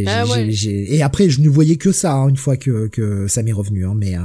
Ah 0.06 0.24
et 0.38 1.02
après, 1.02 1.28
je 1.28 1.40
ne 1.40 1.48
voyais 1.48 1.76
que 1.76 1.90
ça 1.92 2.14
hein, 2.14 2.28
une 2.28 2.36
fois 2.36 2.56
que, 2.56 2.86
que 2.88 3.26
ça 3.28 3.42
m'est 3.42 3.52
revenu. 3.52 3.84
Hein, 3.84 3.94
mais 3.96 4.16
euh... 4.16 4.20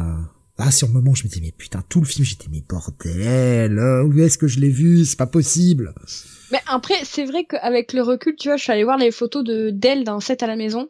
ah, 0.58 0.72
sur 0.72 0.88
le 0.88 0.94
moment, 0.94 1.16
je 1.16 1.24
me 1.24 1.30
disais 1.30 1.42
mais 1.42 1.52
putain, 1.52 1.84
tout 1.90 2.00
le 2.00 2.06
film, 2.06 2.24
j'étais 2.24 2.48
mais 2.52 2.64
bordel, 2.70 3.78
euh, 3.80 4.04
où 4.04 4.18
est-ce 4.20 4.38
que 4.38 4.48
je 4.48 4.60
l'ai 4.60 4.70
vu? 4.70 5.06
C'est 5.06 5.18
pas 5.18 5.28
possible. 5.28 5.94
Mais 6.52 6.60
après, 6.68 6.96
c'est 7.04 7.26
vrai 7.26 7.46
qu'avec 7.46 7.94
le 7.94 8.02
recul, 8.02 8.36
tu 8.36 8.48
vois, 8.48 8.58
je 8.58 8.64
suis 8.64 8.72
allée 8.72 8.84
voir 8.84 8.98
les 8.98 9.12
photos 9.12 9.44
de 9.44 9.70
d'elle 9.70 10.04
dans 10.04 10.20
Set 10.20 10.44
à 10.44 10.48
la 10.48 10.56
maison. 10.56 10.90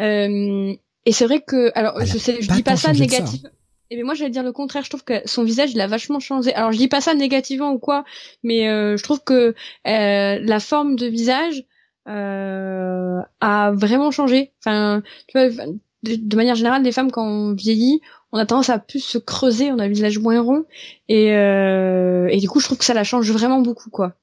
Euh, 0.00 0.74
et 1.04 1.12
c'est 1.12 1.26
vrai 1.26 1.40
que, 1.40 1.70
alors, 1.74 2.04
je 2.04 2.18
sais, 2.18 2.40
je 2.40 2.50
dis 2.50 2.62
pas 2.62 2.76
ça 2.76 2.92
négatif. 2.92 3.42
Et 3.88 3.94
eh 3.94 3.96
bien 3.96 4.04
moi, 4.04 4.14
j'allais 4.14 4.30
dire 4.30 4.42
le 4.42 4.50
contraire. 4.50 4.82
Je 4.82 4.90
trouve 4.90 5.04
que 5.04 5.22
son 5.26 5.44
visage, 5.44 5.70
il 5.72 5.80
a 5.80 5.86
vachement 5.86 6.18
changé. 6.18 6.52
Alors, 6.54 6.72
je 6.72 6.78
dis 6.78 6.88
pas 6.88 7.00
ça 7.00 7.14
négativement 7.14 7.70
ou 7.70 7.78
quoi, 7.78 8.04
mais 8.42 8.68
euh, 8.68 8.96
je 8.96 9.02
trouve 9.04 9.22
que 9.22 9.54
euh, 9.86 10.38
la 10.42 10.58
forme 10.58 10.96
de 10.96 11.06
visage 11.06 11.64
euh, 12.08 13.20
a 13.40 13.70
vraiment 13.72 14.10
changé. 14.10 14.52
Enfin, 14.58 15.02
tu 15.28 15.38
vois, 15.38 15.66
de, 16.02 16.16
de, 16.16 16.36
manière 16.36 16.56
générale, 16.56 16.82
les 16.82 16.90
femmes 16.90 17.12
quand 17.12 17.24
on 17.24 17.54
vieillit, 17.54 18.00
on 18.32 18.38
a 18.38 18.46
tendance 18.46 18.70
à 18.70 18.78
plus 18.78 19.00
se 19.00 19.18
creuser, 19.18 19.70
on 19.70 19.78
a 19.78 19.84
un 19.84 19.88
visage 19.88 20.18
moins 20.18 20.40
rond, 20.40 20.64
et, 21.08 21.32
euh, 21.32 22.28
et 22.28 22.38
du 22.38 22.48
coup, 22.48 22.60
je 22.60 22.66
trouve 22.66 22.78
que 22.78 22.84
ça 22.84 22.94
la 22.94 23.04
change 23.04 23.30
vraiment 23.30 23.60
beaucoup, 23.60 23.90
quoi. 23.90 24.14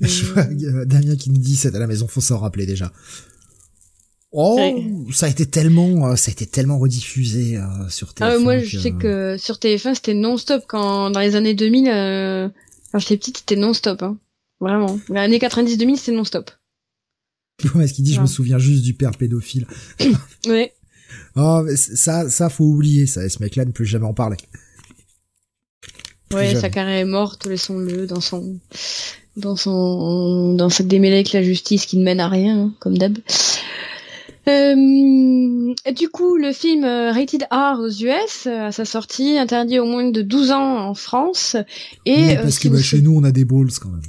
Je 0.00 0.24
vois 0.26 0.44
euh, 0.44 0.84
Damien 0.84 1.16
qui 1.16 1.30
nous 1.30 1.38
dit 1.38 1.56
c'est 1.56 1.74
à 1.74 1.78
la 1.78 1.86
maison, 1.86 2.06
faut 2.08 2.20
s'en 2.20 2.38
rappeler 2.38 2.66
déjà. 2.66 2.92
Oh, 4.38 4.58
ça 5.14 5.26
a 5.26 5.28
été 5.30 5.46
tellement, 5.46 6.08
euh, 6.08 6.16
ça 6.16 6.30
a 6.30 6.32
été 6.32 6.46
tellement 6.46 6.78
rediffusé 6.78 7.56
euh, 7.56 7.88
sur 7.88 8.08
TF1. 8.08 8.14
Ah, 8.20 8.38
moi, 8.38 8.58
je 8.58 8.78
sais 8.78 8.92
que 8.92 9.36
sur 9.38 9.56
TF1, 9.56 9.94
c'était 9.94 10.12
non-stop 10.12 10.64
quand 10.68 11.10
dans 11.10 11.20
les 11.20 11.36
années 11.36 11.54
2000, 11.54 11.88
euh, 11.88 12.48
quand 12.92 12.98
j'étais 12.98 13.16
petite, 13.16 13.38
c'était 13.38 13.56
non-stop, 13.56 14.02
hein. 14.02 14.18
Vraiment. 14.60 14.98
Les 15.08 15.20
années 15.20 15.38
90-2000, 15.38 15.96
c'était 15.96 16.12
non-stop. 16.12 16.50
Ouais, 17.74 17.86
ce 17.86 17.94
qu'il 17.94 18.04
dit, 18.04 18.12
je 18.12 18.20
me 18.20 18.26
souviens 18.26 18.58
juste 18.58 18.82
du 18.82 18.92
père 18.92 19.12
pédophile. 19.12 19.66
ouais. 20.46 20.72
Oh, 21.36 21.64
ça, 21.76 22.28
ça, 22.28 22.50
faut 22.50 22.64
oublier, 22.64 23.06
ça. 23.06 23.26
ce 23.28 23.42
mec-là 23.42 23.64
ne 23.64 23.70
peut 23.70 23.84
jamais 23.84 24.06
en 24.06 24.12
parler. 24.12 24.36
ouais, 26.32 26.54
sa 26.54 26.68
carrière 26.68 26.98
est 26.98 27.04
morte, 27.04 27.46
laissons-le 27.46 28.06
dans 28.06 28.20
son, 28.20 28.58
dans 29.36 29.56
son 29.56 30.54
dans 30.54 30.68
cette 30.68 30.88
démêlée 30.88 31.16
avec 31.16 31.32
la 31.32 31.42
justice 31.42 31.86
qui 31.86 31.98
ne 31.98 32.04
mène 32.04 32.20
à 32.20 32.28
rien, 32.28 32.58
hein, 32.58 32.72
comme 32.80 32.96
d'hab. 32.98 33.18
Euh, 34.48 35.74
du 35.92 36.08
coup, 36.08 36.36
le 36.36 36.52
film 36.52 36.84
euh, 36.84 37.10
Rated 37.10 37.46
R 37.50 37.80
aux 37.80 37.90
US, 37.90 38.46
euh, 38.46 38.66
à 38.66 38.72
sa 38.72 38.84
sortie, 38.84 39.38
interdit 39.38 39.80
au 39.80 39.86
moins 39.86 40.08
de 40.08 40.22
12 40.22 40.52
ans 40.52 40.88
en 40.88 40.94
France. 40.94 41.56
Et, 42.04 42.36
parce 42.36 42.60
que 42.60 42.68
bah, 42.68 42.80
chez 42.80 43.00
nous, 43.00 43.16
on 43.16 43.24
a 43.24 43.32
des 43.32 43.44
balls 43.44 43.72
quand 43.80 43.88
même. 43.88 44.02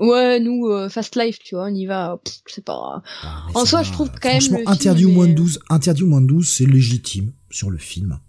Ouais, 0.00 0.40
nous, 0.40 0.68
Fast 0.88 1.16
Life, 1.16 1.38
tu 1.44 1.56
vois, 1.56 1.64
on 1.64 1.74
y 1.74 1.86
va, 1.86 2.20
c'est 2.46 2.64
pas... 2.64 3.02
Ah, 3.22 3.46
en 3.54 3.64
soi, 3.64 3.82
je 3.82 3.90
trouve 3.90 4.10
quand 4.20 4.28
même... 4.28 4.40
Franchement, 4.40 4.60
interdit, 4.66 5.04
au 5.06 5.10
moins 5.10 5.26
de 5.26 5.32
12, 5.32 5.58
interdit 5.70 6.04
au 6.04 6.06
moins 6.06 6.20
de 6.20 6.28
12, 6.28 6.48
c'est 6.48 6.66
légitime 6.66 7.32
sur 7.50 7.68
le 7.68 7.78
film. 7.78 8.20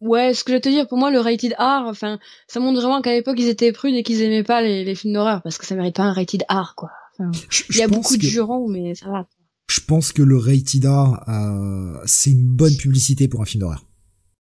Ouais, 0.00 0.34
ce 0.34 0.44
que 0.44 0.52
je 0.52 0.56
vais 0.56 0.60
te 0.60 0.68
dire, 0.68 0.86
pour 0.86 0.98
moi, 0.98 1.10
le 1.10 1.20
rated 1.20 1.54
R, 1.58 1.84
enfin, 1.86 2.18
ça 2.48 2.60
montre 2.60 2.80
vraiment 2.80 3.00
qu'à 3.00 3.12
l'époque, 3.12 3.36
ils 3.38 3.48
étaient 3.48 3.72
prudes 3.72 3.94
et 3.94 4.02
qu'ils 4.02 4.20
aimaient 4.22 4.44
pas 4.44 4.60
les, 4.60 4.84
les 4.84 4.94
films 4.94 5.14
d'horreur, 5.14 5.42
parce 5.42 5.58
que 5.58 5.66
ça 5.66 5.74
mérite 5.74 5.96
pas 5.96 6.04
un 6.04 6.12
rated 6.12 6.44
R, 6.50 6.74
quoi. 6.76 6.90
il 7.18 7.76
y 7.76 7.82
a 7.82 7.88
beaucoup 7.88 8.16
de 8.16 8.22
jurons, 8.22 8.68
mais 8.68 8.94
ça 8.94 9.08
va. 9.08 9.26
Je 9.68 9.80
pense 9.80 10.12
que 10.12 10.22
le 10.22 10.36
rated 10.36 10.84
R, 10.84 11.28
euh, 11.28 11.98
c'est 12.04 12.30
une 12.30 12.46
bonne 12.46 12.76
publicité 12.76 13.26
pour 13.26 13.40
un 13.40 13.44
film 13.44 13.62
d'horreur. 13.62 13.84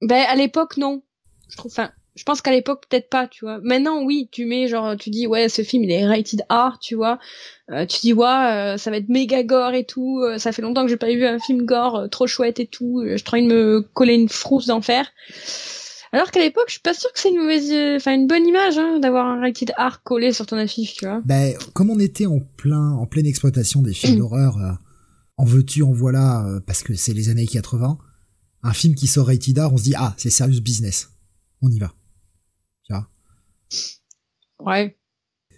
Ben, 0.03 0.25
à 0.29 0.37
l'époque, 0.37 0.77
non. 0.77 1.03
Je 1.51 1.57
trouve, 1.57 1.73
enfin, 1.73 1.91
je 2.19 2.25
pense 2.25 2.43
qu'à 2.43 2.51
l'époque 2.51 2.83
peut-être 2.89 3.09
pas 3.09 3.29
tu 3.29 3.45
vois. 3.45 3.61
Maintenant 3.63 4.03
oui 4.03 4.29
tu 4.33 4.45
mets 4.45 4.67
genre 4.67 4.97
tu 4.97 5.09
dis 5.11 5.29
ouais 5.29 5.49
ce 5.49 5.63
film 5.63 5.85
il 5.85 5.93
est 5.93 6.05
rated 6.05 6.43
R 6.51 6.79
tu 6.81 6.97
vois. 6.97 7.21
Euh, 7.71 7.87
tu 7.87 8.01
dis 8.01 8.13
ouais 8.13 8.27
euh, 8.27 8.77
ça 8.77 8.91
va 8.91 8.97
être 8.97 9.09
méga 9.09 9.45
gore 9.45 9.75
et 9.75 9.85
tout 9.85 10.21
euh, 10.21 10.37
ça 10.37 10.51
fait 10.51 10.63
longtemps 10.63 10.83
que 10.83 10.89
j'ai 10.89 10.97
pas 10.97 11.07
vu 11.07 11.25
un 11.25 11.39
film 11.39 11.65
gore 11.65 12.09
trop 12.11 12.27
chouette 12.27 12.59
et 12.59 12.67
tout 12.67 13.05
je 13.07 13.23
train 13.23 13.41
de 13.41 13.47
me 13.47 13.87
coller 13.95 14.15
une 14.15 14.29
frousse 14.29 14.67
d'enfer. 14.67 15.07
Alors 16.11 16.33
qu'à 16.33 16.41
l'époque 16.41 16.65
je 16.67 16.73
suis 16.73 16.83
pas 16.83 16.95
sûre 16.95 17.13
que 17.13 17.21
c'est 17.21 17.29
une 17.29 17.39
mauvaise 17.39 17.73
enfin 17.97 18.15
une 18.15 18.27
bonne 18.27 18.47
image 18.47 18.79
hein, 18.79 18.99
d'avoir 18.99 19.27
un 19.27 19.41
rated 19.41 19.73
R 19.79 20.03
collé 20.03 20.33
sur 20.33 20.45
ton 20.45 20.57
affiche 20.57 20.95
tu 20.95 21.07
vois. 21.07 21.23
Ben 21.25 21.55
comme 21.73 21.91
on 21.91 22.01
était 22.01 22.27
en 22.27 22.41
plein 22.41 22.95
en 22.95 23.07
pleine 23.07 23.27
exploitation 23.27 23.81
des 23.81 23.95
films 23.95 24.17
d'horreur 24.19 24.57
en 25.37 25.45
veux-tu 25.45 25.85
en 25.85 25.93
voilà 25.93 26.45
parce 26.67 26.83
que 26.83 26.95
c'est 26.95 27.15
les 27.15 27.29
années 27.29 27.47
80 27.47 27.97
un 28.65 28.73
film 28.73 28.97
qui 28.97 29.07
sort 29.07 29.29
rated 29.29 29.57
R 29.57 29.73
on 29.73 29.77
se 29.77 29.85
dit 29.85 29.95
ah 29.97 30.15
c'est 30.17 30.31
serious 30.31 30.61
business. 30.61 31.11
On 31.63 31.71
y 31.71 31.79
va 31.79 31.93
Ouais, 34.61 34.97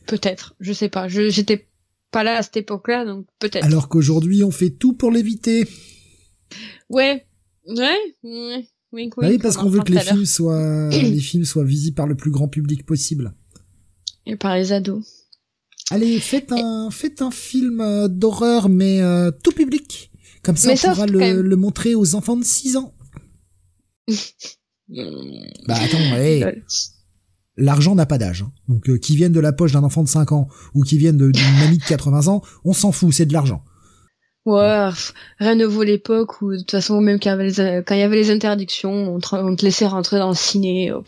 peut-être. 0.06 0.54
Je 0.60 0.72
sais 0.72 0.88
pas. 0.88 1.08
Je 1.08 1.30
j'étais 1.30 1.68
pas 2.10 2.24
là 2.24 2.38
à 2.38 2.42
cette 2.42 2.56
époque-là, 2.56 3.04
donc 3.04 3.26
peut-être. 3.38 3.64
Alors 3.64 3.88
qu'aujourd'hui, 3.88 4.44
on 4.44 4.50
fait 4.50 4.70
tout 4.70 4.94
pour 4.94 5.10
l'éviter. 5.10 5.66
Ouais, 6.88 7.26
ouais, 7.66 8.16
ouais. 8.24 8.68
Oui, 8.92 9.08
oui, 9.18 9.38
parce 9.38 9.56
qu'on 9.56 9.68
veut 9.68 9.82
que 9.82 9.92
les 9.92 10.00
films 10.00 10.26
soient 10.26 10.88
les 10.90 11.20
films 11.20 11.44
soient 11.44 11.64
visibles 11.64 11.94
par 11.94 12.08
le 12.08 12.16
plus 12.16 12.32
grand 12.32 12.48
public 12.48 12.84
possible. 12.84 13.32
Et 14.26 14.36
par 14.36 14.56
les 14.56 14.72
ados. 14.72 15.04
Allez, 15.90 16.18
faites 16.18 16.50
un 16.52 16.90
faites 16.90 17.22
un 17.22 17.30
film 17.30 17.80
euh, 17.80 18.08
d'horreur 18.08 18.68
mais 18.68 19.00
euh, 19.00 19.30
tout 19.30 19.52
public. 19.52 20.10
Comme 20.42 20.56
ça, 20.56 20.72
on 20.72 20.76
pourra 20.76 21.06
le, 21.06 21.42
le, 21.42 21.56
montrer 21.56 21.94
aux 21.94 22.14
enfants 22.14 22.36
de 22.36 22.44
6 22.44 22.76
ans. 22.76 22.94
bah 24.08 25.74
attends, 25.74 26.12
allez. 26.14 26.62
L'argent 27.56 27.94
n'a 27.94 28.06
pas 28.06 28.18
d'âge. 28.18 28.42
Hein. 28.42 28.52
Donc 28.68 28.88
euh, 28.88 28.98
qui 28.98 29.16
viennent 29.16 29.32
de 29.32 29.40
la 29.40 29.52
poche 29.52 29.72
d'un 29.72 29.84
enfant 29.84 30.02
de 30.02 30.08
5 30.08 30.32
ans 30.32 30.48
ou 30.74 30.82
qui 30.82 30.98
viennent 30.98 31.30
d'une 31.30 31.58
mamie 31.58 31.78
de 31.78 31.84
80 31.84 32.28
ans, 32.28 32.42
on 32.64 32.72
s'en 32.72 32.92
fout, 32.92 33.12
c'est 33.12 33.26
de 33.26 33.32
l'argent. 33.32 33.64
Ouais, 34.46 34.88
rien 35.38 35.54
ne 35.54 35.66
vaut 35.66 35.82
l'époque 35.82 36.40
où 36.40 36.52
de 36.52 36.58
toute 36.58 36.70
façon 36.70 37.00
même 37.00 37.20
quand 37.20 37.30
il 37.30 37.98
y 37.98 38.02
avait 38.02 38.16
les, 38.16 38.30
interdictions, 38.30 39.14
on 39.14 39.20
te, 39.20 39.64
laissait 39.64 39.86
rentrer 39.86 40.18
dans 40.18 40.30
le 40.30 40.34
ciné. 40.34 40.92
Oh, 40.92 41.04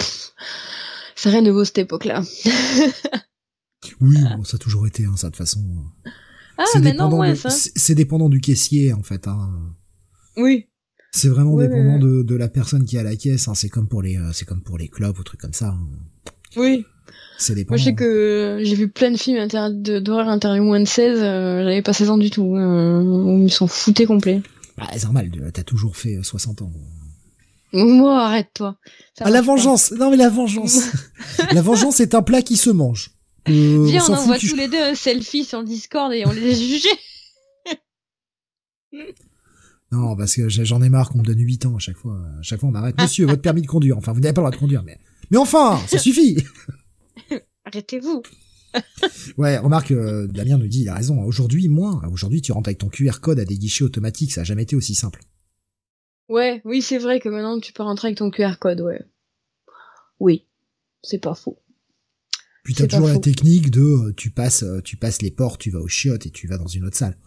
ça 1.16 1.30
rien 1.30 1.40
ne 1.40 1.50
vaut 1.50 1.64
cette 1.64 1.78
époque-là. 1.78 2.22
oui, 4.00 4.18
ça 4.44 4.56
a 4.56 4.58
toujours 4.58 4.86
été 4.86 5.06
hein, 5.06 5.14
ça 5.16 5.28
de 5.28 5.32
toute 5.32 5.38
façon. 5.38 5.60
Ah, 6.58 6.64
mais 6.80 6.92
non, 6.92 7.10
ouais, 7.18 7.34
ça. 7.34 7.48
C'est 7.50 7.94
dépendant 7.94 8.28
du 8.28 8.40
caissier 8.40 8.92
en 8.92 9.02
fait. 9.02 9.26
Hein. 9.26 9.48
Oui. 10.36 10.68
C'est 11.12 11.28
vraiment 11.28 11.56
dépendant 11.58 11.98
De, 11.98 12.22
de, 12.22 12.34
la 12.34 12.48
personne 12.48 12.84
qui 12.84 12.98
à 12.98 13.02
la 13.02 13.16
caisse. 13.16 13.46
Hein. 13.46 13.54
C'est 13.54 13.68
comme 13.68 13.86
pour 13.86 14.02
les, 14.02 14.16
euh, 14.16 14.32
c'est 14.32 14.46
comme 14.46 14.62
pour 14.62 14.78
les 14.78 14.88
clubs 14.88 15.18
ou 15.18 15.22
trucs 15.22 15.40
comme 15.40 15.52
ça. 15.52 15.68
Hein. 15.68 16.32
Oui. 16.56 16.84
C'est 17.38 17.54
dépendant. 17.54 17.72
Moi, 17.72 17.76
je 17.78 17.84
sais 17.84 17.94
que 17.94 18.60
j'ai 18.62 18.74
vu 18.74 18.88
plein 18.88 19.10
de 19.10 19.16
films 19.16 19.46
d'horreur 20.00 20.28
interdits 20.28 20.60
moins 20.60 20.80
de 20.80 20.86
16. 20.86 21.18
Euh, 21.20 21.64
J'avais 21.64 21.82
pas 21.82 21.92
16 21.92 22.10
ans 22.10 22.18
du 22.18 22.30
tout. 22.30 22.56
Euh, 22.56 23.42
ils 23.42 23.52
s'en 23.52 23.66
foutaient 23.66 24.06
complet. 24.06 24.42
Bah, 24.78 24.86
c'est 24.92 25.04
normal. 25.04 25.30
T'as 25.52 25.64
toujours 25.64 25.96
fait 25.96 26.22
60 26.22 26.62
euh, 26.62 26.64
ans. 26.64 26.72
Moi, 27.72 28.22
arrête-toi. 28.22 28.76
Ah, 29.20 29.30
la 29.30 29.40
vengeance. 29.40 29.92
Non, 29.92 30.10
mais 30.10 30.16
la 30.16 30.28
vengeance. 30.28 30.92
la 31.52 31.62
vengeance 31.62 32.00
est 32.00 32.14
un 32.14 32.22
plat 32.22 32.42
qui 32.42 32.56
se 32.56 32.70
mange. 32.70 33.10
Euh, 33.48 33.86
Viens, 33.86 34.04
on, 34.08 34.14
envoie 34.14 34.38
tous 34.38 34.54
les 34.54 34.68
deux 34.68 34.80
un 34.80 34.94
selfie 34.94 35.44
sur 35.44 35.64
Discord 35.64 36.12
et 36.12 36.24
on 36.26 36.32
les 36.32 36.54
juge. 36.68 36.86
non, 39.92 40.16
parce 40.16 40.34
que 40.34 40.48
j'en 40.48 40.82
ai 40.82 40.88
marre 40.88 41.10
qu'on 41.10 41.18
me 41.18 41.24
donne 41.24 41.38
8 41.38 41.66
ans 41.66 41.76
à 41.76 41.78
chaque 41.78 41.98
fois. 41.98 42.18
À 42.38 42.42
chaque 42.42 42.60
fois, 42.60 42.70
on 42.70 42.72
m'arrête. 42.72 42.98
Monsieur, 42.98 43.26
votre 43.26 43.42
permis 43.42 43.60
de 43.60 43.66
conduire. 43.66 43.98
Enfin, 43.98 44.12
vous 44.12 44.20
n'avez 44.20 44.32
pas 44.32 44.40
le 44.40 44.46
droit 44.46 44.50
de 44.50 44.56
conduire, 44.56 44.82
mais, 44.82 44.98
mais 45.30 45.36
enfin, 45.36 45.78
ça 45.86 45.98
suffit. 45.98 46.38
Arrêtez-vous. 47.64 48.22
ouais, 49.36 49.58
remarque, 49.58 49.90
euh, 49.90 50.26
Damien 50.28 50.56
nous 50.56 50.66
dit, 50.66 50.82
il 50.82 50.88
a 50.88 50.94
raison. 50.94 51.22
Aujourd'hui, 51.22 51.68
moins. 51.68 52.00
Aujourd'hui, 52.10 52.40
tu 52.40 52.52
rentres 52.52 52.68
avec 52.68 52.78
ton 52.78 52.88
QR 52.88 53.20
code 53.20 53.38
à 53.38 53.44
des 53.44 53.58
guichets 53.58 53.84
automatiques. 53.84 54.32
Ça 54.32 54.40
a 54.40 54.44
jamais 54.44 54.62
été 54.62 54.76
aussi 54.76 54.94
simple. 54.94 55.20
Ouais, 56.28 56.62
oui, 56.64 56.80
c'est 56.80 56.98
vrai 56.98 57.20
que 57.20 57.28
maintenant 57.28 57.60
tu 57.60 57.74
peux 57.74 57.82
rentrer 57.82 58.08
avec 58.08 58.18
ton 58.18 58.30
QR 58.30 58.54
code, 58.58 58.80
ouais. 58.80 59.02
Oui, 60.18 60.46
c'est 61.02 61.18
pas 61.18 61.34
faux. 61.34 61.58
Puis 62.64 62.74
t'as 62.74 62.86
toujours 62.86 63.08
la 63.08 63.18
technique 63.18 63.70
de 63.70 63.82
euh, 63.82 64.14
tu 64.16 64.30
passes 64.30 64.62
euh, 64.62 64.80
tu 64.80 64.96
passes 64.96 65.20
les 65.20 65.32
portes, 65.32 65.60
tu 65.60 65.70
vas 65.70 65.80
au 65.80 65.88
chiottes 65.88 66.24
et 66.26 66.30
tu 66.30 66.46
vas 66.46 66.56
dans 66.56 66.68
une 66.68 66.84
autre 66.84 66.96
salle. 66.96 67.18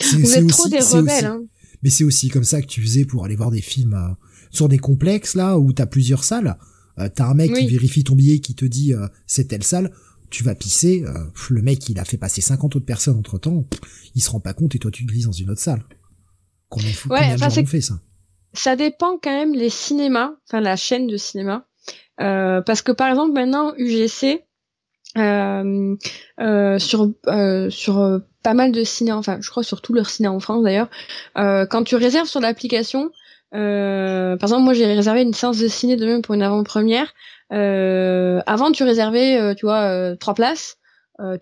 Vous 0.00 0.34
êtes 0.34 0.48
trop 0.48 0.68
des 0.68 0.80
rebelles, 0.80 1.24
hein. 1.24 1.44
Mais 1.82 1.90
c'est 1.90 2.04
aussi 2.04 2.28
comme 2.28 2.44
ça 2.44 2.62
que 2.62 2.66
tu 2.66 2.82
faisais 2.82 3.04
pour 3.04 3.24
aller 3.24 3.36
voir 3.36 3.50
des 3.50 3.60
films 3.60 3.94
euh, 3.94 4.14
sur 4.50 4.68
des 4.68 4.78
complexes 4.78 5.34
là 5.34 5.58
où 5.58 5.72
t'as 5.72 5.86
plusieurs 5.86 6.24
salles. 6.24 6.56
t'as 7.14 7.26
un 7.26 7.34
mec 7.34 7.52
qui 7.52 7.66
vérifie 7.66 8.04
ton 8.04 8.14
billet 8.14 8.38
qui 8.38 8.54
te 8.54 8.64
dit 8.64 8.94
c'est 9.26 9.48
telle 9.48 9.64
salle. 9.64 9.92
Tu 10.30 10.42
vas 10.42 10.54
pisser, 10.54 11.04
le 11.50 11.62
mec 11.62 11.88
il 11.88 11.98
a 11.98 12.04
fait 12.04 12.16
passer 12.16 12.40
50 12.40 12.76
autres 12.76 12.86
personnes 12.86 13.18
entre 13.18 13.38
temps, 13.38 13.66
il 14.14 14.22
se 14.22 14.30
rend 14.30 14.40
pas 14.40 14.54
compte 14.54 14.74
et 14.74 14.78
toi 14.78 14.90
tu 14.90 15.04
glisses 15.04 15.26
dans 15.26 15.32
une 15.32 15.50
autre 15.50 15.60
salle. 15.60 15.84
Combien, 16.68 16.88
ouais, 17.10 17.36
combien 17.38 17.62
de 17.62 17.68
fait 17.68 17.80
ça? 17.80 18.00
Ça 18.54 18.76
dépend 18.76 19.18
quand 19.22 19.30
même 19.30 19.54
les 19.54 19.68
cinémas, 19.68 20.32
enfin 20.48 20.60
la 20.60 20.76
chaîne 20.76 21.06
de 21.06 21.16
cinéma. 21.16 21.66
parce 22.16 22.80
que 22.80 22.92
par 22.92 23.08
exemple 23.08 23.34
maintenant 23.34 23.74
UGC, 23.76 24.46
euh, 25.16 25.96
euh, 26.40 26.78
sur 26.78 27.10
euh, 27.26 27.70
sur 27.70 28.20
pas 28.46 28.54
mal 28.54 28.70
de 28.70 28.84
ciné, 28.84 29.10
enfin 29.10 29.38
je 29.40 29.50
crois 29.50 29.64
sur 29.64 29.82
tout 29.82 29.92
leur 29.92 30.08
ciné 30.08 30.28
en 30.28 30.38
France 30.38 30.62
d'ailleurs. 30.62 30.88
quand 31.34 31.82
tu 31.82 31.96
réserves 31.96 32.28
sur 32.28 32.38
l'application, 32.38 33.10
par 33.50 34.40
exemple 34.40 34.62
moi 34.62 34.72
j'ai 34.72 34.86
réservé 34.86 35.22
une 35.22 35.34
séance 35.34 35.58
de 35.58 35.66
ciné 35.66 35.96
de 35.96 36.06
même 36.06 36.22
pour 36.22 36.36
une 36.36 36.42
avant-première. 36.42 37.12
avant 37.50 38.70
tu 38.70 38.84
réservais, 38.84 39.56
tu 39.56 39.66
vois, 39.66 40.16
trois 40.20 40.34
places. 40.34 40.76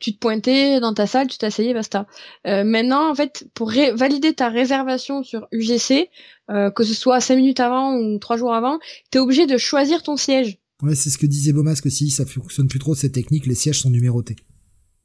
tu 0.00 0.14
te 0.14 0.18
pointais 0.18 0.80
dans 0.80 0.94
ta 0.94 1.06
salle, 1.06 1.26
tu 1.26 1.36
t'asseyais, 1.36 1.74
basta. 1.74 2.06
maintenant, 2.46 3.10
en 3.10 3.14
fait, 3.14 3.46
pour 3.52 3.70
valider 3.70 4.32
ta 4.32 4.48
réservation 4.48 5.22
sur 5.22 5.46
UGC, 5.52 6.08
que 6.48 6.84
ce 6.84 6.94
soit 6.94 7.20
cinq 7.20 7.36
minutes 7.36 7.60
avant 7.60 7.96
ou 7.98 8.18
trois 8.18 8.38
jours 8.38 8.54
avant, 8.54 8.78
tu 9.12 9.18
es 9.18 9.20
obligé 9.20 9.44
de 9.44 9.58
choisir 9.58 10.02
ton 10.02 10.16
siège. 10.16 10.56
Ouais, 10.82 10.94
c'est 10.94 11.10
ce 11.10 11.18
que 11.18 11.26
disait 11.26 11.52
Beaumasque 11.52 11.84
aussi, 11.84 12.08
ça 12.08 12.24
fonctionne 12.24 12.68
plus 12.68 12.78
trop 12.78 12.94
cette 12.94 13.12
technique, 13.12 13.44
les 13.44 13.54
sièges 13.54 13.80
sont 13.80 13.90
numérotés. 13.90 14.36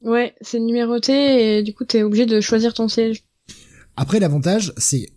Ouais, 0.02 0.34
c'est 0.40 0.60
numéroté 0.60 1.58
et 1.58 1.62
du 1.62 1.74
coup 1.74 1.84
t'es 1.84 2.02
obligé 2.02 2.26
de 2.26 2.40
choisir 2.40 2.72
ton 2.74 2.88
siège. 2.88 3.22
Après 3.96 4.18
l'avantage, 4.18 4.72
c'est 4.76 5.10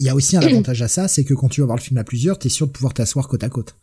il 0.00 0.06
y 0.06 0.08
a 0.08 0.14
aussi 0.14 0.36
un 0.36 0.40
avantage 0.42 0.82
à 0.82 0.88
ça, 0.88 1.08
c'est 1.08 1.24
que 1.24 1.34
quand 1.34 1.48
tu 1.48 1.60
vas 1.60 1.66
voir 1.66 1.76
le 1.76 1.82
film 1.82 1.98
à 1.98 2.04
plusieurs, 2.04 2.38
t'es 2.38 2.48
sûr 2.48 2.66
de 2.66 2.72
pouvoir 2.72 2.94
t'asseoir 2.94 3.28
côte 3.28 3.42
à 3.42 3.48
côte. 3.48 3.74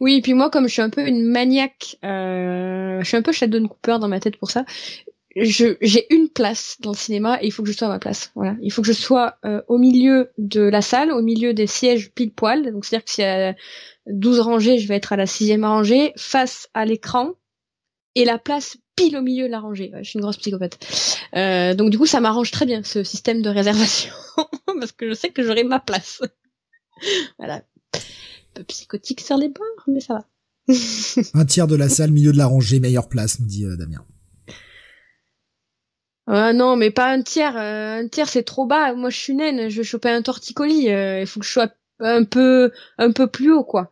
Oui, 0.00 0.14
et 0.16 0.22
puis 0.22 0.34
moi 0.34 0.50
comme 0.50 0.66
je 0.66 0.72
suis 0.72 0.82
un 0.82 0.90
peu 0.90 1.06
une 1.06 1.24
maniaque, 1.24 1.98
euh, 2.04 3.00
je 3.00 3.06
suis 3.06 3.16
un 3.16 3.22
peu 3.22 3.32
Sheldon 3.32 3.68
Cooper 3.68 3.98
dans 4.00 4.08
ma 4.08 4.20
tête 4.20 4.38
pour 4.38 4.50
ça. 4.50 4.64
Je 5.36 5.76
j'ai 5.82 6.12
une 6.12 6.30
place 6.30 6.78
dans 6.80 6.92
le 6.92 6.96
cinéma 6.96 7.38
et 7.42 7.46
il 7.46 7.50
faut 7.52 7.62
que 7.62 7.70
je 7.70 7.76
sois 7.76 7.88
à 7.88 7.90
ma 7.90 7.98
place. 7.98 8.32
Voilà, 8.34 8.56
il 8.62 8.72
faut 8.72 8.80
que 8.80 8.88
je 8.88 8.94
sois 8.94 9.36
euh, 9.44 9.60
au 9.68 9.76
milieu 9.76 10.30
de 10.38 10.62
la 10.62 10.80
salle, 10.80 11.12
au 11.12 11.20
milieu 11.20 11.52
des 11.52 11.66
sièges 11.66 12.10
pile 12.12 12.32
poil. 12.32 12.72
Donc 12.72 12.86
c'est 12.86 12.96
à 12.96 12.98
dire 12.98 13.04
que 13.04 13.10
s'il 13.10 13.24
y 13.24 13.26
a 13.26 13.54
12 14.06 14.40
rangées, 14.40 14.78
je 14.78 14.88
vais 14.88 14.96
être 14.96 15.12
à 15.12 15.16
la 15.16 15.26
sixième 15.26 15.64
rangée, 15.64 16.12
face 16.16 16.68
à 16.72 16.86
l'écran, 16.86 17.34
et 18.14 18.24
la 18.24 18.38
place 18.38 18.78
pile 18.96 19.16
au 19.16 19.22
milieu 19.22 19.46
de 19.46 19.52
la 19.52 19.60
rangée. 19.60 19.92
je 19.98 20.02
suis 20.02 20.18
une 20.18 20.22
grosse 20.22 20.38
psychopathe. 20.38 20.78
Euh, 21.36 21.74
donc 21.74 21.90
du 21.90 21.98
coup, 21.98 22.06
ça 22.06 22.20
m'arrange 22.20 22.50
très 22.50 22.66
bien 22.66 22.82
ce 22.82 23.04
système 23.04 23.42
de 23.42 23.50
réservation, 23.50 24.12
parce 24.66 24.92
que 24.92 25.08
je 25.08 25.14
sais 25.14 25.30
que 25.30 25.42
j'aurai 25.42 25.64
ma 25.64 25.78
place. 25.78 26.22
voilà. 27.38 27.56
Un 27.94 28.00
peu 28.54 28.64
psychotique 28.64 29.20
sur 29.20 29.36
les 29.36 29.48
bords, 29.48 29.84
mais 29.86 30.00
ça 30.00 30.14
va. 30.14 30.26
un 31.34 31.44
tiers 31.44 31.66
de 31.66 31.76
la 31.76 31.88
salle, 31.88 32.10
milieu 32.10 32.32
de 32.32 32.38
la 32.38 32.46
rangée, 32.46 32.80
meilleure 32.80 33.08
place, 33.08 33.38
me 33.38 33.46
dit 33.46 33.66
euh, 33.66 33.76
Damien. 33.76 34.04
Ah 36.28 36.52
non, 36.52 36.74
mais 36.74 36.90
pas 36.90 37.12
un 37.12 37.22
tiers. 37.22 37.56
Euh, 37.56 38.00
un 38.00 38.08
tiers, 38.08 38.28
c'est 38.28 38.42
trop 38.42 38.66
bas. 38.66 38.94
Moi, 38.94 39.10
je 39.10 39.16
suis 39.16 39.34
naine. 39.34 39.68
Je 39.68 39.76
vais 39.76 39.84
choper 39.84 40.08
un 40.08 40.22
torticolis. 40.22 40.86
Il 40.88 41.26
faut 41.26 41.38
que 41.38 41.46
je 41.46 41.52
sois 41.52 41.68
un 42.00 42.24
peu, 42.24 42.72
un 42.98 43.12
peu 43.12 43.28
plus 43.28 43.52
haut, 43.52 43.62
quoi. 43.62 43.90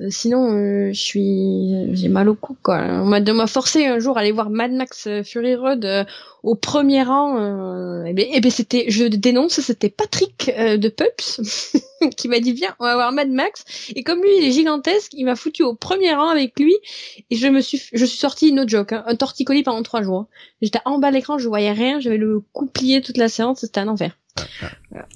Euh, 0.00 0.06
sinon, 0.10 0.52
euh, 0.52 0.92
je 0.92 1.00
suis, 1.00 1.94
j'ai 1.94 2.08
mal 2.08 2.28
au 2.28 2.34
cou 2.34 2.56
quoi. 2.62 2.78
On 2.78 3.04
m'a 3.04 3.20
de 3.20 3.32
m'a 3.32 3.46
forcé 3.46 3.84
un 3.86 3.98
jour 3.98 4.16
à 4.16 4.20
aller 4.20 4.32
voir 4.32 4.48
Mad 4.48 4.72
Max 4.72 5.06
euh, 5.06 5.22
Fury 5.22 5.56
Road 5.56 6.06
au 6.42 6.54
premier 6.54 7.02
rang. 7.02 8.04
et 8.06 8.14
ben, 8.14 8.26
et 8.32 8.40
ben 8.40 8.50
c'était, 8.50 8.86
je 8.88 9.04
dénonce, 9.04 9.60
c'était 9.60 9.90
Patrick 9.90 10.50
de 10.56 10.88
Pups 10.88 11.76
qui 12.16 12.28
m'a 12.28 12.40
dit 12.40 12.52
viens, 12.52 12.74
on 12.78 12.84
va 12.84 12.94
voir 12.94 13.12
Mad 13.12 13.28
Max. 13.28 13.64
Et 13.94 14.02
comme 14.02 14.22
lui 14.22 14.30
il 14.38 14.44
est 14.48 14.52
gigantesque, 14.52 15.12
il 15.14 15.24
m'a 15.24 15.36
foutu 15.36 15.62
au 15.62 15.74
premier 15.74 16.14
rang 16.14 16.28
avec 16.28 16.58
lui 16.58 16.74
et 17.30 17.36
je 17.36 17.46
me 17.48 17.60
suis, 17.60 17.82
je 17.92 18.04
suis 18.04 18.18
sortie 18.18 18.52
no 18.52 18.66
joke, 18.66 18.92
hein, 18.92 19.04
un 19.06 19.16
torticolis 19.16 19.62
pendant 19.62 19.82
trois 19.82 20.02
jours. 20.02 20.26
J'étais 20.62 20.80
en 20.86 20.98
bas 20.98 21.10
de 21.10 21.16
l'écran, 21.16 21.38
je 21.38 21.48
voyais 21.48 21.72
rien, 21.72 22.00
j'avais 22.00 22.16
le 22.16 22.40
cou 22.52 22.66
plié 22.66 23.02
toute 23.02 23.18
la 23.18 23.28
séance, 23.28 23.60
c'était 23.60 23.80
un 23.80 23.88
enfer. 23.88 24.16
Voilà. 24.90 25.06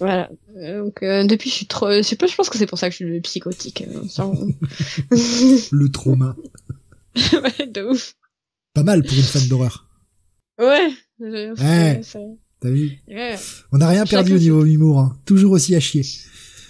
Voilà. 0.00 0.30
Euh, 0.56 0.84
donc 0.84 1.02
euh, 1.02 1.24
depuis 1.24 1.50
je 1.50 1.54
suis 1.54 1.66
trop 1.66 1.90
je 1.90 2.02
sais 2.02 2.16
pas 2.16 2.26
je 2.26 2.34
pense 2.34 2.50
que 2.50 2.58
c'est 2.58 2.66
pour 2.66 2.78
ça 2.78 2.88
que 2.88 2.92
je 2.92 3.04
suis 3.04 3.20
psychotique. 3.20 3.84
Euh, 3.88 4.34
le 5.72 5.88
trauma. 5.88 6.36
ouais, 7.16 7.66
de 7.66 7.82
ouf. 7.84 8.14
Pas 8.74 8.82
mal 8.82 9.02
pour 9.02 9.16
une 9.16 9.22
fan 9.22 9.46
d'horreur. 9.48 9.88
Ouais. 10.58 10.90
ouais. 11.20 12.00
T'as 12.60 12.70
vu 12.70 12.98
ouais. 13.08 13.36
On 13.72 13.78
n'a 13.78 13.88
rien 13.88 14.04
perdu 14.04 14.34
au 14.34 14.38
niveau 14.38 14.64
humour, 14.64 14.98
hein. 14.98 15.16
toujours 15.26 15.52
aussi 15.52 15.74
à 15.74 15.80
chier. 15.80 16.02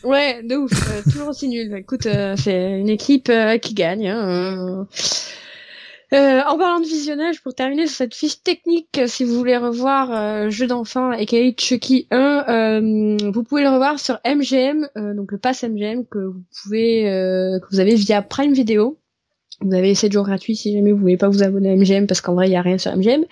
Ouais, 0.02 0.42
de 0.42 0.56
ouf, 0.56 1.04
toujours 1.04 1.28
aussi 1.28 1.48
nul. 1.48 1.74
Écoute, 1.76 2.06
c'est 2.36 2.78
une 2.78 2.90
équipe 2.90 3.32
qui 3.62 3.74
gagne. 3.74 4.08
Hein. 4.08 4.86
Euh, 6.12 6.40
en 6.46 6.58
parlant 6.58 6.80
de 6.80 6.86
visionnage, 6.86 7.42
pour 7.42 7.54
terminer 7.54 7.86
sur 7.86 7.96
cette 7.96 8.14
fiche 8.14 8.42
technique, 8.42 9.00
si 9.06 9.24
vous 9.24 9.34
voulez 9.34 9.56
revoir 9.56 10.10
euh, 10.12 10.50
Jeu 10.50 10.66
d'enfant 10.66 11.12
et 11.12 11.26
Chucky 11.56 12.06
1, 12.10 12.44
euh, 12.48 13.30
vous 13.32 13.42
pouvez 13.42 13.62
le 13.62 13.70
revoir 13.70 13.98
sur 13.98 14.20
MGM, 14.24 14.88
euh, 14.96 15.14
donc 15.14 15.32
le 15.32 15.38
pass 15.38 15.64
MGM 15.64 16.04
que 16.06 16.18
vous 16.18 16.42
pouvez 16.62 17.04
que 17.04 17.66
vous 17.70 17.80
avez 17.80 17.94
via 17.94 18.22
Prime 18.22 18.52
Video. 18.52 18.98
Vous 19.60 19.72
avez 19.72 19.94
7 19.94 20.12
jours 20.12 20.24
gratuits 20.24 20.56
si 20.56 20.72
jamais 20.72 20.92
vous 20.92 20.98
voulez 20.98 21.16
pas 21.16 21.28
vous 21.28 21.42
abonner 21.42 21.70
à 21.70 21.76
MGM 21.76 22.06
parce 22.06 22.20
qu'en 22.20 22.34
vrai 22.34 22.48
il 22.48 22.52
y 22.52 22.56
a 22.56 22.62
rien 22.62 22.76
sur 22.76 22.94
MGM. 22.94 23.24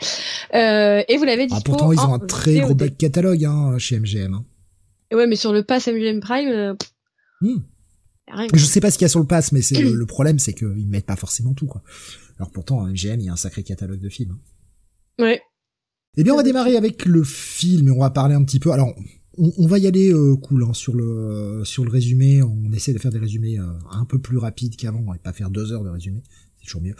et 0.53 1.17
vous 1.17 1.25
l'avez 1.25 1.43
ah, 1.43 1.55
dispo. 1.55 1.57
Ah, 1.57 1.63
pourtant 1.65 1.93
ils 1.93 2.01
ont 2.01 2.15
un 2.15 2.19
très 2.19 2.61
gros 2.61 2.75
back 2.75 2.97
catalogue 2.97 3.45
hein, 3.45 3.77
chez 3.79 3.99
MGM. 3.99 4.35
Hein. 4.35 4.45
Ouais, 5.15 5.27
mais 5.27 5.37
sur 5.37 5.53
le 5.53 5.63
pass 5.63 5.89
MGM 5.89 6.21
Prime. 6.21 6.77
Hmm. 7.41 7.59
Je 8.55 8.65
sais 8.65 8.81
pas 8.81 8.91
ce 8.91 8.99
qu'il 8.99 9.05
y 9.05 9.07
a 9.07 9.09
sur 9.09 9.21
le 9.21 9.27
pass, 9.27 9.53
mais 9.53 9.63
c'est 9.63 9.81
le, 9.81 10.07
problème, 10.07 10.39
c'est 10.39 10.53
qu'ils 10.53 10.89
mettent 10.89 11.07
pas 11.07 11.17
forcément 11.17 11.55
tout, 11.55 11.67
quoi. 11.67 11.83
Alors 12.39 12.51
pourtant, 12.51 12.87
MGM, 12.87 13.21
il 13.21 13.27
y 13.27 13.29
a 13.29 13.33
un 13.33 13.37
sacré 13.37 13.63
catalogue 13.63 14.01
de 14.01 14.09
films. 14.09 14.39
Ouais. 15.19 15.41
Eh 16.17 16.25
bien, 16.25 16.35
on 16.35 16.37
va 16.37 16.43
démarrer 16.43 16.77
avec 16.77 17.07
le 17.07 17.25
film 17.25 17.89
et 17.89 17.91
on 17.91 18.01
va 18.01 18.11
parler 18.11 18.35
un 18.35 18.45
petit 18.45 18.61
peu. 18.61 18.73
Alors, 18.73 18.95
on, 19.39 19.67
va 19.67 19.79
y 19.79 19.87
aller 19.87 20.13
euh, 20.13 20.37
cool 20.37 20.65
hein, 20.65 20.75
sur 20.75 20.95
le 20.95 21.63
sur 21.65 21.85
le 21.85 21.91
résumé. 21.91 22.43
On 22.43 22.71
essaie 22.73 22.93
de 22.93 22.99
faire 22.99 23.11
des 23.11 23.19
résumés 23.19 23.59
euh, 23.59 23.67
un 23.91 24.05
peu 24.05 24.19
plus 24.19 24.37
rapides 24.37 24.77
qu'avant 24.77 25.15
et 25.15 25.19
pas 25.19 25.33
faire 25.33 25.51
deux 25.51 25.73
heures 25.73 25.85
de 25.85 25.89
résumé. 25.89 26.23
C'est 26.59 26.67
toujours 26.67 26.83
mieux. 26.83 26.95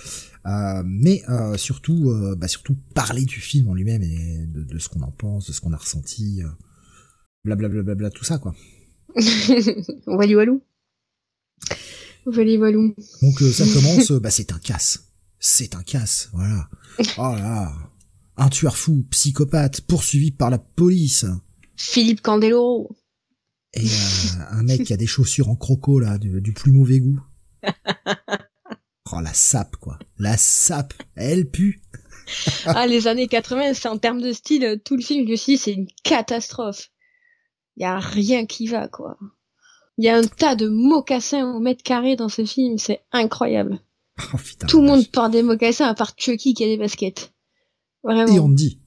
Euh, 0.47 0.83
mais 0.87 1.23
surtout, 1.57 2.13
bah, 2.37 2.49
surtout 2.49 2.77
parler 2.95 3.25
du 3.25 3.41
film 3.41 3.69
en 3.69 3.75
lui-même 3.75 4.03
et 4.03 4.47
de, 4.47 4.79
ce 4.79 4.89
qu'on 4.89 5.03
en 5.03 5.11
pense, 5.11 5.49
de 5.49 5.53
ce 5.53 5.61
qu'on 5.61 5.73
a 5.73 5.77
ressenti, 5.77 6.43
blablabla, 7.45 7.83
bla, 7.83 7.95
bla, 7.95 8.09
bla, 8.09 8.11
tout 8.11 8.25
ça 8.25 8.39
quoi. 8.39 8.55
Walou 10.07 10.37
walou. 10.37 10.63
Voilà, 12.25 12.57
voilà. 12.57 12.77
Donc 12.77 13.43
euh, 13.43 13.51
ça 13.51 13.65
commence, 13.65 14.11
euh, 14.13 14.21
bah 14.21 14.31
c'est 14.31 14.53
un 14.53 14.59
casse. 14.59 15.12
C'est 15.45 15.75
un 15.75 15.83
casse, 15.83 16.29
voilà. 16.33 16.69
Oh 17.19 17.35
là 17.35 17.39
là. 17.41 17.73
Un 18.37 18.49
tueur 18.49 18.77
fou, 18.77 19.05
psychopathe, 19.11 19.81
poursuivi 19.81 20.31
par 20.31 20.51
la 20.51 20.59
police. 20.59 21.27
Philippe 21.75 22.23
Candeloro. 22.23 22.97
Et 23.75 23.85
euh, 23.85 24.43
un 24.51 24.63
mec 24.63 24.85
qui 24.85 24.93
a 24.93 24.97
des 24.97 25.09
chaussures 25.09 25.49
en 25.49 25.57
croco, 25.57 25.99
là, 25.99 26.19
du, 26.19 26.41
du 26.41 26.53
plus 26.53 26.71
mauvais 26.71 27.01
goût. 27.01 27.21
Oh, 29.15 29.21
la 29.21 29.35
sape, 29.35 29.77
quoi. 29.77 29.99
La 30.17 30.39
sape, 30.39 30.95
elle 31.17 31.51
pue. 31.51 31.83
ah, 32.65 32.87
les 32.87 33.09
années 33.09 33.29
80, 33.29 33.75
c'est 33.75 33.89
en 33.89 33.99
termes 33.99 34.23
de 34.23 34.33
style, 34.33 34.65
euh, 34.65 34.77
tout 34.83 34.97
le 34.97 35.03
film, 35.03 35.29
je 35.29 35.35
suis 35.35 35.59
c'est 35.59 35.75
une 35.75 35.89
catastrophe. 36.03 36.89
Il 37.77 37.83
y 37.83 37.85
a 37.85 37.99
rien 37.99 38.47
qui 38.47 38.69
va, 38.69 38.89
quoi. 38.89 39.19
Il 39.99 40.07
y 40.07 40.09
a 40.09 40.17
un 40.17 40.23
tas 40.23 40.57
de 40.57 40.67
mocassins 40.67 41.45
au 41.45 41.61
mètre 41.61 41.83
carré 41.83 42.17
dans 42.17 42.31
ce 42.31 42.47
film, 42.47 42.79
c'est 42.79 43.05
incroyable. 43.13 43.83
Oh, 44.35 44.37
putain, 44.39 44.67
Tout 44.67 44.81
le 44.81 44.87
monde 44.89 45.07
porte 45.09 45.33
des 45.33 45.43
mocassins 45.43 45.87
à 45.87 45.95
part 45.95 46.13
Chucky 46.17 46.55
qui 46.55 46.65
a 46.65 46.67
des 46.67 46.77
baskets. 46.77 47.33
Vraiment. 48.05 48.51
Et 48.51 48.55
dit. 48.55 48.81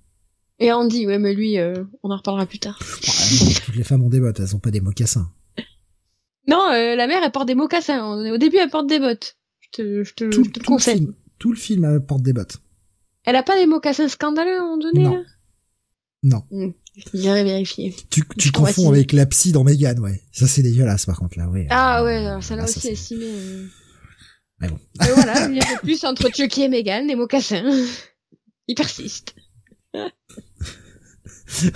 Et 0.60 0.72
Andy, 0.72 1.06
ouais, 1.06 1.20
mais 1.20 1.34
lui, 1.34 1.58
euh, 1.58 1.84
on 2.04 2.12
en 2.12 2.18
reparlera 2.18 2.46
plus 2.46 2.60
tard. 2.60 2.80
Toutes 3.66 3.76
les 3.76 3.84
femmes 3.84 4.04
ont 4.04 4.10
des 4.10 4.20
bottes, 4.20 4.40
elles 4.40 4.56
ont 4.56 4.60
pas 4.60 4.72
des 4.72 4.82
mocassins. 4.82 5.30
Non, 6.48 6.70
euh, 6.72 6.96
la 6.96 7.08
mère, 7.08 7.22
elle 7.24 7.32
porte 7.32 7.48
des 7.48 7.56
mocassins. 7.56 8.06
Au 8.32 8.38
début, 8.38 8.58
elle 8.58 8.70
porte 8.70 8.88
des 8.88 9.00
bottes. 9.00 9.36
Je 9.60 9.70
te, 9.72 10.04
je 10.04 10.14
te, 10.14 10.24
Tout, 10.30 10.44
je 10.46 10.50
te 10.52 10.60
le 10.60 10.66
conseille. 10.66 10.98
film, 10.98 11.14
tout 11.40 11.52
le 11.52 11.58
film 11.58 11.84
elle 11.86 12.06
porte 12.06 12.22
des 12.22 12.34
bottes. 12.34 12.58
Elle 13.26 13.36
a 13.36 13.44
pas 13.44 13.58
des 13.58 13.66
mocassins 13.66 14.08
scandaleux 14.08 14.56
à 14.58 14.62
un 14.62 14.64
moment 14.64 14.78
donné, 14.78 15.04
Non. 15.04 15.16
là? 15.16 15.24
Non. 16.24 16.44
J'irai 17.14 17.44
vérifier. 17.44 17.94
Tu, 18.10 18.24
confonds 18.52 18.90
avec 18.90 19.12
la 19.12 19.26
psy 19.26 19.52
dans 19.52 19.64
Megan, 19.64 20.00
ouais. 20.00 20.22
Ça 20.32 20.48
c'est 20.48 20.62
dégueulasse 20.62 21.06
par 21.08 21.18
contre 21.20 21.38
là, 21.38 21.50
ouais. 21.50 21.68
Ah 21.70 22.02
Euh, 22.02 22.06
ouais, 22.06 22.16
alors 22.26 22.44
ça 22.44 22.56
là 22.56 22.62
là, 22.62 22.68
ça, 22.68 22.78
aussi 22.78 22.88
estimé. 22.90 23.26
Mais 24.60 24.70
bon. 24.70 24.80
Mais 25.00 25.12
voilà, 25.12 25.48
il 25.50 25.56
y 25.56 25.60
a 25.62 25.78
plus 25.80 26.04
entre 26.06 26.30
Chucky 26.34 26.64
et 26.64 26.70
Megan, 26.70 27.08
des 27.08 27.16
mocassins. 27.16 27.64
Il 28.68 28.76
persiste. 28.76 29.36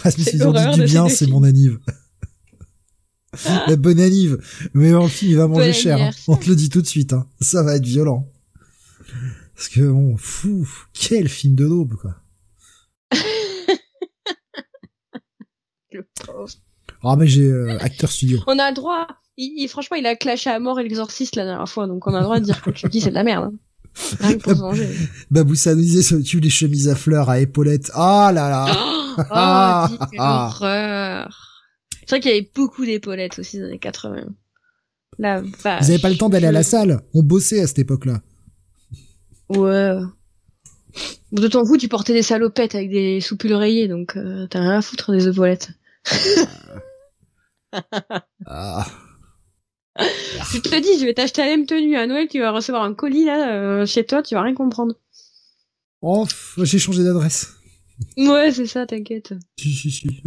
Ah, 0.03 0.09
mais 0.17 0.23
C'est 0.23 0.33
ils 0.33 0.43
ont 0.47 0.51
dit 0.51 0.79
du 0.79 0.85
bien, 0.85 1.07
c'est 1.07 1.27
mon 1.27 1.43
anniv. 1.43 1.77
la 3.67 3.75
bonne 3.75 3.99
anniv. 3.99 4.39
Mais 4.73 4.89
le 4.91 5.07
film, 5.07 5.31
il 5.31 5.37
va 5.37 5.47
manger 5.47 5.73
cher. 5.73 6.01
hein. 6.01 6.09
On 6.27 6.35
te 6.35 6.49
le 6.49 6.55
dit 6.55 6.69
tout 6.69 6.81
de 6.81 6.87
suite. 6.87 7.13
Hein. 7.13 7.27
Ça 7.39 7.61
va 7.63 7.75
être 7.75 7.85
violent. 7.85 8.27
Parce 9.55 9.69
que 9.69 9.81
bon, 9.81 10.17
fou, 10.17 10.67
quel 10.93 11.29
film 11.29 11.55
de 11.55 11.67
daube, 11.67 11.93
quoi. 11.95 12.15
Le 15.91 16.05
pauvre. 16.25 16.49
Ah 17.03 17.15
mais 17.15 17.27
j'ai 17.27 17.43
euh, 17.47 17.77
acteur 17.79 18.11
studio. 18.11 18.39
On 18.47 18.57
a 18.59 18.69
le 18.69 18.75
droit. 18.75 19.07
Il, 19.41 19.53
il- 19.63 19.67
franchement, 19.69 19.95
il 19.95 20.05
a 20.05 20.15
clashé 20.17 20.49
à 20.49 20.59
mort 20.59 20.77
l'exorciste 20.79 21.35
la 21.37 21.45
dernière 21.45 21.69
fois, 21.69 21.87
donc 21.87 22.05
on 22.07 22.13
a 22.13 22.17
le 22.17 22.23
droit 22.25 22.39
de 22.41 22.45
dire 22.45 22.61
que 22.61 22.73
Chucky 22.75 22.99
c'est 22.99 23.09
de 23.09 23.15
la 23.15 23.23
merde. 23.23 23.45
hein. 23.45 23.53
Rien 24.19 24.37
que 24.37 24.43
pour 24.43 24.51
se 24.53 24.57
venger. 24.59 24.89
Baboussa 25.31 25.73
nous 25.75 25.81
disait 25.81 26.15
YouTube 26.15 26.43
les 26.43 26.49
chemises 26.49 26.87
à 26.89 26.95
fleurs 26.95 27.29
à 27.29 27.39
épaulettes. 27.39 27.89
Ah 27.93 28.31
là 28.33 28.49
là. 28.49 28.65
Oh, 29.17 29.23
Ah, 29.31 29.87
dis, 29.89 29.97
quelle 30.11 30.19
ah. 30.21 30.45
horreur. 30.47 31.63
C'est 32.01 32.09
vrai 32.09 32.19
qu'il 32.19 32.31
y 32.31 32.33
avait 32.35 32.51
beaucoup 32.55 32.85
d'épaulettes 32.85 33.39
aussi 33.39 33.59
dans 33.59 33.67
les 33.67 33.79
80. 33.79 34.25
La 35.17 35.41
vache. 35.41 35.83
Vous 35.83 35.89
avez 35.91 35.99
pas 35.99 36.09
le 36.09 36.17
temps 36.17 36.29
d'aller 36.29 36.47
à 36.47 36.51
la 36.51 36.63
salle? 36.63 37.01
On 37.13 37.23
bossait 37.23 37.61
à 37.61 37.67
cette 37.67 37.79
époque-là. 37.79 38.21
Ouais. 39.49 39.97
Ton 41.51 41.63
coup, 41.65 41.77
tu 41.77 41.87
portais 41.87 42.13
des 42.13 42.21
salopettes 42.23 42.75
avec 42.75 42.89
des 42.89 43.19
soupules 43.21 43.53
rayées, 43.53 43.87
donc 43.87 44.15
euh, 44.17 44.47
t'as 44.47 44.59
rien 44.61 44.77
à 44.77 44.81
foutre 44.81 45.11
des 45.11 45.27
épaulettes. 45.27 45.71
Ah. 48.45 48.85
Je 50.51 50.59
te 50.59 50.79
dis, 50.81 50.99
je 50.99 51.05
vais 51.05 51.13
t'acheter 51.13 51.41
la 51.41 51.47
même 51.47 51.65
tenue 51.65 51.95
à 51.95 52.07
Noël, 52.07 52.27
tu 52.27 52.39
vas 52.39 52.51
recevoir 52.51 52.83
un 52.83 52.93
colis 52.93 53.25
là 53.25 53.51
euh, 53.53 53.85
chez 53.85 54.05
toi, 54.05 54.23
tu 54.23 54.35
vas 54.35 54.41
rien 54.41 54.55
comprendre. 54.55 54.95
Oh, 56.01 56.25
j'ai 56.57 56.79
changé 56.79 57.03
d'adresse. 57.03 57.53
Ouais, 58.17 58.51
c'est 58.51 58.65
ça, 58.65 58.85
t'inquiète. 58.85 59.33
Si, 59.57 59.73
si, 59.73 59.91
si. 59.91 60.23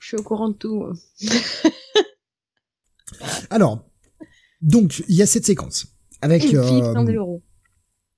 Je 0.00 0.06
suis 0.06 0.16
au 0.16 0.22
courant 0.22 0.48
de 0.48 0.54
tout. 0.54 0.86
Alors, 3.50 3.84
donc, 4.62 5.02
il 5.08 5.16
y 5.16 5.22
a 5.22 5.26
cette 5.26 5.44
séquence. 5.44 5.86
Avec, 6.22 6.54
euh, 6.54 6.98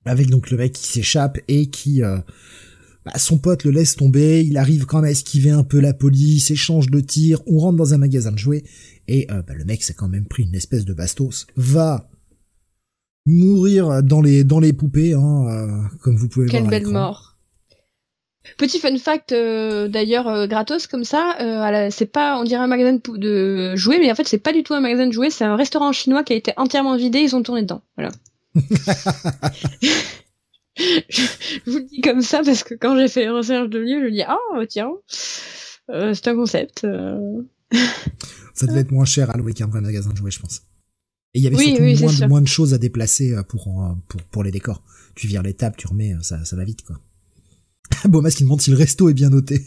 avec 0.05 0.29
donc 0.29 0.49
le 0.49 0.57
mec 0.57 0.73
qui 0.73 0.87
s'échappe 0.87 1.37
et 1.47 1.69
qui, 1.69 2.03
euh, 2.03 2.17
bah, 3.05 3.13
son 3.17 3.37
pote 3.37 3.63
le 3.63 3.71
laisse 3.71 3.95
tomber, 3.95 4.43
il 4.43 4.57
arrive 4.57 4.85
quand 4.85 4.97
même 4.97 5.09
à 5.09 5.11
esquiver 5.11 5.51
un 5.51 5.63
peu 5.63 5.79
la 5.79 5.93
police, 5.93 6.51
échange 6.51 6.89
de 6.89 6.99
tirs, 6.99 7.41
on 7.47 7.59
rentre 7.59 7.77
dans 7.77 7.93
un 7.93 7.97
magasin 7.97 8.31
de 8.31 8.37
jouets, 8.37 8.63
et 9.07 9.27
euh, 9.31 9.41
bah, 9.41 9.53
le 9.53 9.65
mec 9.65 9.83
s'est 9.83 9.93
quand 9.93 10.09
même 10.09 10.25
pris 10.25 10.43
une 10.43 10.55
espèce 10.55 10.85
de 10.85 10.93
bastos, 10.93 11.47
va 11.55 12.09
mourir 13.25 14.03
dans 14.03 14.21
les 14.21 14.43
dans 14.43 14.59
les 14.59 14.73
poupées, 14.73 15.13
hein, 15.13 15.47
euh, 15.47 15.97
comme 16.01 16.17
vous 16.17 16.27
pouvez 16.27 16.45
le 16.45 16.51
Quelle 16.51 16.63
voir 16.63 16.73
à 16.73 16.79
belle 16.79 16.87
mort. 16.87 17.33
Petit 18.57 18.79
fun 18.79 18.97
fact 18.97 19.31
euh, 19.31 19.87
d'ailleurs 19.87 20.27
euh, 20.27 20.47
gratos 20.47 20.87
comme 20.87 21.05
ça, 21.05 21.35
euh, 21.39 21.87
c'est 21.91 22.11
pas 22.11 22.37
on 22.37 22.43
dirait 22.43 22.61
un 22.61 22.67
magasin 22.67 22.99
de 23.07 23.73
jouets, 23.75 23.99
mais 23.99 24.11
en 24.11 24.15
fait 24.15 24.27
c'est 24.27 24.37
pas 24.37 24.51
du 24.51 24.63
tout 24.63 24.73
un 24.73 24.81
magasin 24.81 25.07
de 25.07 25.13
jouets, 25.13 25.29
c'est 25.29 25.45
un 25.45 25.55
restaurant 25.55 25.93
chinois 25.93 26.23
qui 26.23 26.33
a 26.33 26.35
été 26.35 26.51
entièrement 26.57 26.97
vidé, 26.97 27.19
ils 27.19 27.35
ont 27.35 27.41
tourné 27.41 27.61
dedans. 27.61 27.81
Voilà. 27.95 28.11
je, 30.77 31.21
vous 31.65 31.77
le 31.79 31.83
dis 31.85 32.01
comme 32.01 32.21
ça 32.21 32.41
parce 32.43 32.63
que 32.63 32.73
quand 32.73 32.97
j'ai 32.97 33.07
fait 33.07 33.29
recherche 33.29 33.69
de 33.69 33.79
lieu, 33.79 33.99
je 34.01 34.05
me 34.05 34.11
dis 34.11 34.23
ah 34.23 34.37
tiens, 34.69 34.91
euh, 35.91 36.13
c'est 36.13 36.27
un 36.27 36.35
concept. 36.35 36.83
euh. 36.83 37.41
Ça 38.53 38.67
devait 38.67 38.81
être 38.81 38.91
moins 38.91 39.05
cher 39.05 39.29
à 39.29 39.37
louer 39.37 39.53
qu'un 39.53 39.67
vrai 39.67 39.81
magasin 39.81 40.11
de 40.11 40.17
jouets, 40.17 40.31
je 40.31 40.39
pense. 40.39 40.61
Et 41.33 41.39
il 41.39 41.43
y 41.43 41.47
avait 41.47 41.55
Oui, 41.55 41.69
surtout 41.69 41.83
oui, 41.83 41.99
moins, 41.99 42.11
de, 42.11 42.15
sûr. 42.15 42.27
moins 42.29 42.41
de 42.41 42.47
choses 42.47 42.73
à 42.73 42.77
déplacer 42.77 43.33
euh, 43.33 43.41
pour, 43.43 43.63
pour, 44.07 44.21
pour 44.23 44.43
les 44.43 44.51
décors. 44.51 44.83
Tu 45.15 45.27
vires 45.27 45.41
les 45.43 45.53
tables, 45.55 45.75
tu 45.77 45.87
remets, 45.87 46.13
ça, 46.21 46.43
ça 46.45 46.55
va 46.55 46.63
vite, 46.63 46.83
quoi. 46.83 46.99
Beaumas 48.05 48.31
qui 48.31 48.43
demande 48.43 48.61
si 48.61 48.69
le 48.71 48.77
resto 48.77 49.09
est 49.09 49.13
bien 49.13 49.29
noté. 49.29 49.61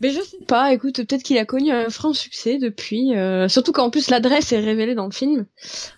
Mais 0.00 0.10
je 0.10 0.20
sais 0.20 0.44
pas, 0.46 0.72
écoute, 0.72 0.96
peut-être 0.96 1.22
qu'il 1.22 1.36
a 1.36 1.44
connu 1.44 1.70
un 1.70 1.90
franc 1.90 2.14
succès 2.14 2.58
depuis, 2.58 3.14
euh, 3.14 3.48
surtout 3.48 3.72
qu'en 3.72 3.90
plus 3.90 4.08
l'adresse 4.08 4.50
est 4.52 4.60
révélée 4.60 4.94
dans 4.94 5.04
le 5.04 5.12
film 5.12 5.46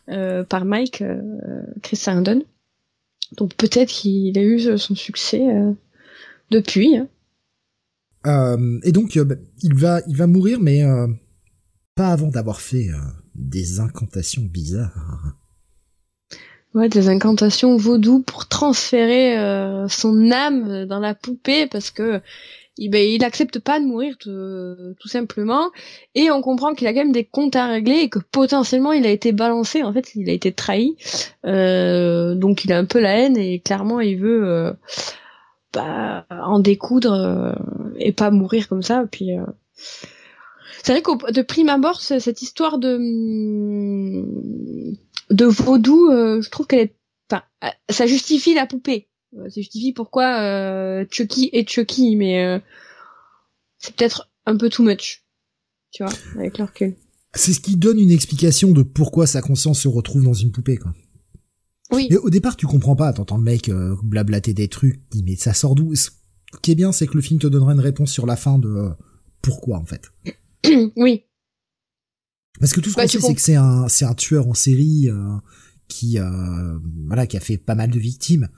euh, 0.09 0.43
par 0.43 0.65
Mike 0.65 1.03
euh, 1.03 1.21
Chris 1.83 1.97
Sarandon. 1.97 2.43
Donc 3.37 3.55
peut-être 3.55 3.89
qu'il 3.89 4.37
a 4.39 4.43
eu 4.43 4.79
son 4.79 4.95
succès 4.95 5.41
euh, 5.49 5.73
depuis. 6.51 6.97
hein. 6.97 7.09
Euh, 8.27 8.79
et 8.85 8.93
donc, 8.93 9.17
euh, 9.17 9.25
bah, 9.25 9.35
il 9.63 9.75
va, 9.75 10.01
il 10.07 10.17
va 10.17 10.27
mourir, 10.27 10.61
mais 10.61 10.85
euh, 10.85 11.09
pas 11.95 12.09
avant 12.09 12.29
d'avoir 12.29 12.61
fait 12.61 12.89
euh, 12.89 12.99
des 13.35 13.81
incantations 13.81 14.43
bizarres. 14.43 15.37
Ouais, 16.75 16.89
des 16.89 17.09
incantations 17.09 17.77
vaudou 17.77 18.21
pour 18.23 18.49
transférer 18.49 19.39
euh, 19.39 19.89
son 19.89 20.31
âme 20.31 20.87
dans 20.87 21.01
la 21.01 21.15
poupée 21.15 21.67
parce 21.67 21.91
que 21.91 22.23
il, 22.83 22.91
ben, 22.91 23.23
accepte 23.23 23.59
pas 23.59 23.79
de 23.81 23.85
mourir 23.85 24.17
tout, 24.19 25.09
simplement. 25.09 25.71
Et 26.15 26.31
on 26.31 26.41
comprend 26.43 26.75
qu'il 26.75 26.87
a 26.87 26.93
quand 26.93 27.01
même 27.01 27.13
des 27.13 27.25
comptes 27.25 27.57
à 27.57 27.67
régler 27.67 27.97
et 28.01 28.09
que 28.09 28.19
potentiellement 28.19 28.93
il 28.93 29.07
a 29.07 29.11
été 29.11 29.33
balancé. 29.33 29.83
En 29.83 29.93
fait 29.93 30.15
il 30.15 30.29
a 30.29 30.33
été 30.33 30.53
trahi. 30.53 30.97
Euh, 31.47 32.35
donc 32.35 32.65
il 32.65 32.73
a 32.73 32.79
un 32.79 32.85
peu 32.85 33.01
la 33.01 33.17
haine 33.19 33.37
et 33.37 33.61
clairement 33.61 34.01
il 34.01 34.19
veut 34.19 34.45
euh, 34.45 34.73
bah, 35.73 36.27
en 36.31 36.59
découdre 36.59 37.13
euh, 37.13 37.53
et 37.99 38.13
pas 38.13 38.31
mourir 38.31 38.69
comme 38.69 38.83
ça. 38.83 39.05
Puis 39.11 39.31
c'est 40.83 40.93
vrai 40.93 41.03
qu'au 41.03 41.17
de 41.17 41.43
prime 41.43 41.69
abord 41.69 42.01
ce- 42.01 42.19
cette 42.19 42.43
histoire 42.43 42.79
de 42.79 42.99
de 45.31 45.45
vaudou 45.45 46.09
je 46.11 46.49
trouve 46.51 46.67
qu'elle 46.67 46.81
est 46.81 46.97
enfin 47.31 47.43
ça 47.89 48.07
justifie 48.07 48.55
la 48.55 48.67
poupée 48.67 49.09
ça 49.37 49.49
justifie 49.49 49.93
pourquoi 49.93 50.41
euh, 50.43 51.05
Chucky 51.11 51.51
est 51.53 51.69
Chucky 51.69 52.17
mais 52.17 52.45
euh, 52.45 52.59
c'est 53.79 53.95
peut-être 53.95 54.31
un 54.47 54.57
peu 54.57 54.69
too 54.69 54.83
much 54.83 55.25
tu 55.91 56.03
vois 56.05 56.13
avec 56.37 56.59
le 56.59 56.65
recul 56.65 56.95
C'est 57.35 57.53
ce 57.53 57.61
qui 57.61 57.77
donne 57.77 57.99
une 57.99 58.11
explication 58.11 58.73
de 58.73 58.83
pourquoi 58.83 59.27
sa 59.27 59.43
conscience 59.43 59.81
se 59.81 59.89
retrouve 59.89 60.25
dans 60.25 60.33
une 60.35 60.53
poupée, 60.53 60.77
quoi. 60.77 60.95
oui 61.93 62.09
Mais 62.11 62.17
au 62.17 62.31
départ, 62.31 62.57
tu 62.57 62.67
comprends 62.67 62.97
pas. 62.97 63.13
T'entends 63.13 63.37
le 63.37 63.43
mec 63.43 63.69
euh, 63.69 63.95
blablater 64.03 64.55
des 64.55 64.69
trucs. 64.69 65.01
Dis, 65.11 65.23
mais 65.23 65.37
ça 65.37 65.53
sort 65.55 65.75
d'où? 65.75 65.95
Ce 65.95 66.11
qui 66.63 66.71
est 66.73 66.75
bien, 66.75 66.93
c'est 66.93 67.07
que 67.07 67.15
le 67.15 67.21
film 67.23 67.39
te 67.39 67.47
donnera 67.47 67.73
une 67.73 67.81
réponse 67.81 68.11
sur 68.11 68.25
la 68.27 68.37
fin 68.37 68.59
de 68.59 68.69
euh, 68.69 68.91
pourquoi, 69.43 69.79
en 69.79 69.85
fait. 69.85 70.11
oui 70.97 71.25
Parce 72.59 72.73
que 72.73 72.81
tout 72.81 72.91
ce 72.91 72.97
Bah, 72.97 73.03
qu'on 73.03 73.09
tu 73.09 73.21
sait, 73.21 73.27
c'est 73.27 73.35
que 73.35 73.41
c'est 73.41 73.57
un, 73.57 73.89
c'est 73.89 74.05
un 74.07 74.15
tueur 74.15 74.47
en 74.49 74.55
série 74.55 75.09
euh, 75.11 75.37
qui, 75.89 76.19
euh, 76.19 76.79
voilà, 77.07 77.27
qui 77.27 77.37
a 77.37 77.41
fait 77.41 77.59
pas 77.59 77.75
mal 77.75 77.91
de 77.91 77.99
victimes. 77.99 78.49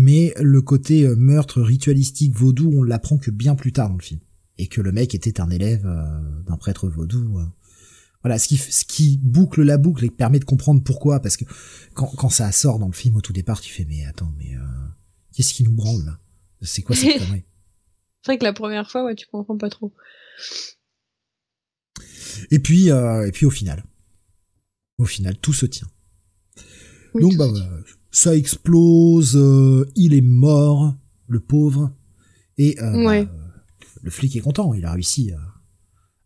Mais 0.00 0.32
le 0.40 0.62
côté 0.62 1.02
euh, 1.04 1.16
meurtre 1.16 1.60
ritualistique 1.60 2.32
vaudou, 2.32 2.70
on 2.72 2.84
l'apprend 2.84 3.18
que 3.18 3.32
bien 3.32 3.56
plus 3.56 3.72
tard 3.72 3.88
dans 3.88 3.96
le 3.96 4.02
film. 4.02 4.20
Et 4.56 4.68
que 4.68 4.80
le 4.80 4.92
mec 4.92 5.12
était 5.12 5.40
un 5.40 5.50
élève 5.50 5.84
euh, 5.86 6.42
d'un 6.46 6.56
prêtre 6.56 6.88
vaudou. 6.88 7.40
euh. 7.40 7.44
Voilà, 8.22 8.38
ce 8.38 8.46
qui, 8.46 8.58
ce 8.58 8.84
qui 8.84 9.18
boucle 9.18 9.62
la 9.62 9.76
boucle 9.76 10.04
et 10.04 10.10
permet 10.10 10.38
de 10.38 10.44
comprendre 10.44 10.84
pourquoi. 10.84 11.18
Parce 11.18 11.36
que 11.36 11.44
quand, 11.94 12.06
quand 12.16 12.28
ça 12.28 12.52
sort 12.52 12.78
dans 12.78 12.86
le 12.86 12.92
film 12.92 13.16
au 13.16 13.20
tout 13.20 13.32
départ, 13.32 13.60
tu 13.60 13.72
fais 13.72 13.84
mais 13.86 14.04
attends, 14.04 14.32
mais 14.38 14.54
euh, 14.54 14.60
qu'est-ce 15.34 15.52
qui 15.52 15.64
nous 15.64 15.72
branle 15.72 16.04
là? 16.04 16.20
C'est 16.62 16.82
quoi 16.82 16.94
cette 16.94 17.18
connerie? 17.18 17.44
C'est 18.22 18.32
vrai 18.32 18.38
que 18.38 18.44
la 18.44 18.52
première 18.52 18.88
fois 18.88 19.04
ouais 19.04 19.16
tu 19.16 19.26
comprends 19.26 19.58
pas 19.58 19.68
trop 19.70 19.92
Et 22.52 22.60
puis, 22.60 22.92
euh, 22.92 23.26
et 23.26 23.32
puis 23.32 23.46
au 23.46 23.50
final, 23.50 23.84
Au 24.98 25.06
final, 25.06 25.36
tout 25.38 25.52
se 25.52 25.66
tient. 25.66 25.88
Donc 27.14 27.36
bah 27.36 27.48
voilà, 27.48 27.68
ça 28.18 28.36
explose, 28.36 29.36
euh, 29.36 29.86
il 29.94 30.12
est 30.12 30.20
mort, 30.20 30.96
le 31.28 31.38
pauvre, 31.40 31.92
et 32.56 32.76
euh, 32.80 33.04
Ouais. 33.06 33.26
bah, 33.26 33.32
le 34.02 34.10
flic 34.10 34.34
est 34.34 34.40
content, 34.40 34.74
il 34.74 34.84
a 34.84 34.92
réussi 34.92 35.30
à, 35.32 35.40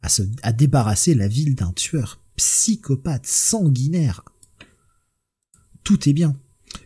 à 0.00 0.08
se 0.08 0.22
à 0.42 0.52
débarrasser 0.52 1.14
la 1.14 1.28
ville 1.28 1.54
d'un 1.54 1.72
tueur 1.72 2.22
psychopathe 2.36 3.26
sanguinaire. 3.26 4.22
Tout 5.84 6.08
est 6.08 6.12
bien. 6.14 6.36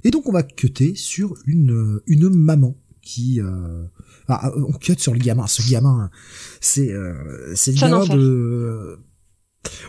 Et 0.03 0.11
donc 0.11 0.29
on 0.29 0.33
va 0.33 0.43
cutter 0.43 0.95
sur 0.97 1.35
une 1.47 1.71
euh, 1.71 2.03
une 2.07 2.29
maman 2.29 2.77
qui 3.01 3.41
euh, 3.41 3.85
ah, 4.27 4.51
on 4.57 4.73
cut 4.73 4.99
sur 4.99 5.13
le 5.13 5.21
gamin. 5.21 5.47
Ce 5.47 5.71
gamin, 5.71 6.11
c'est 6.61 6.91
euh, 6.93 7.55
c'est 7.55 7.73
le 7.73 7.81
gamin 7.81 8.05
de 8.07 8.99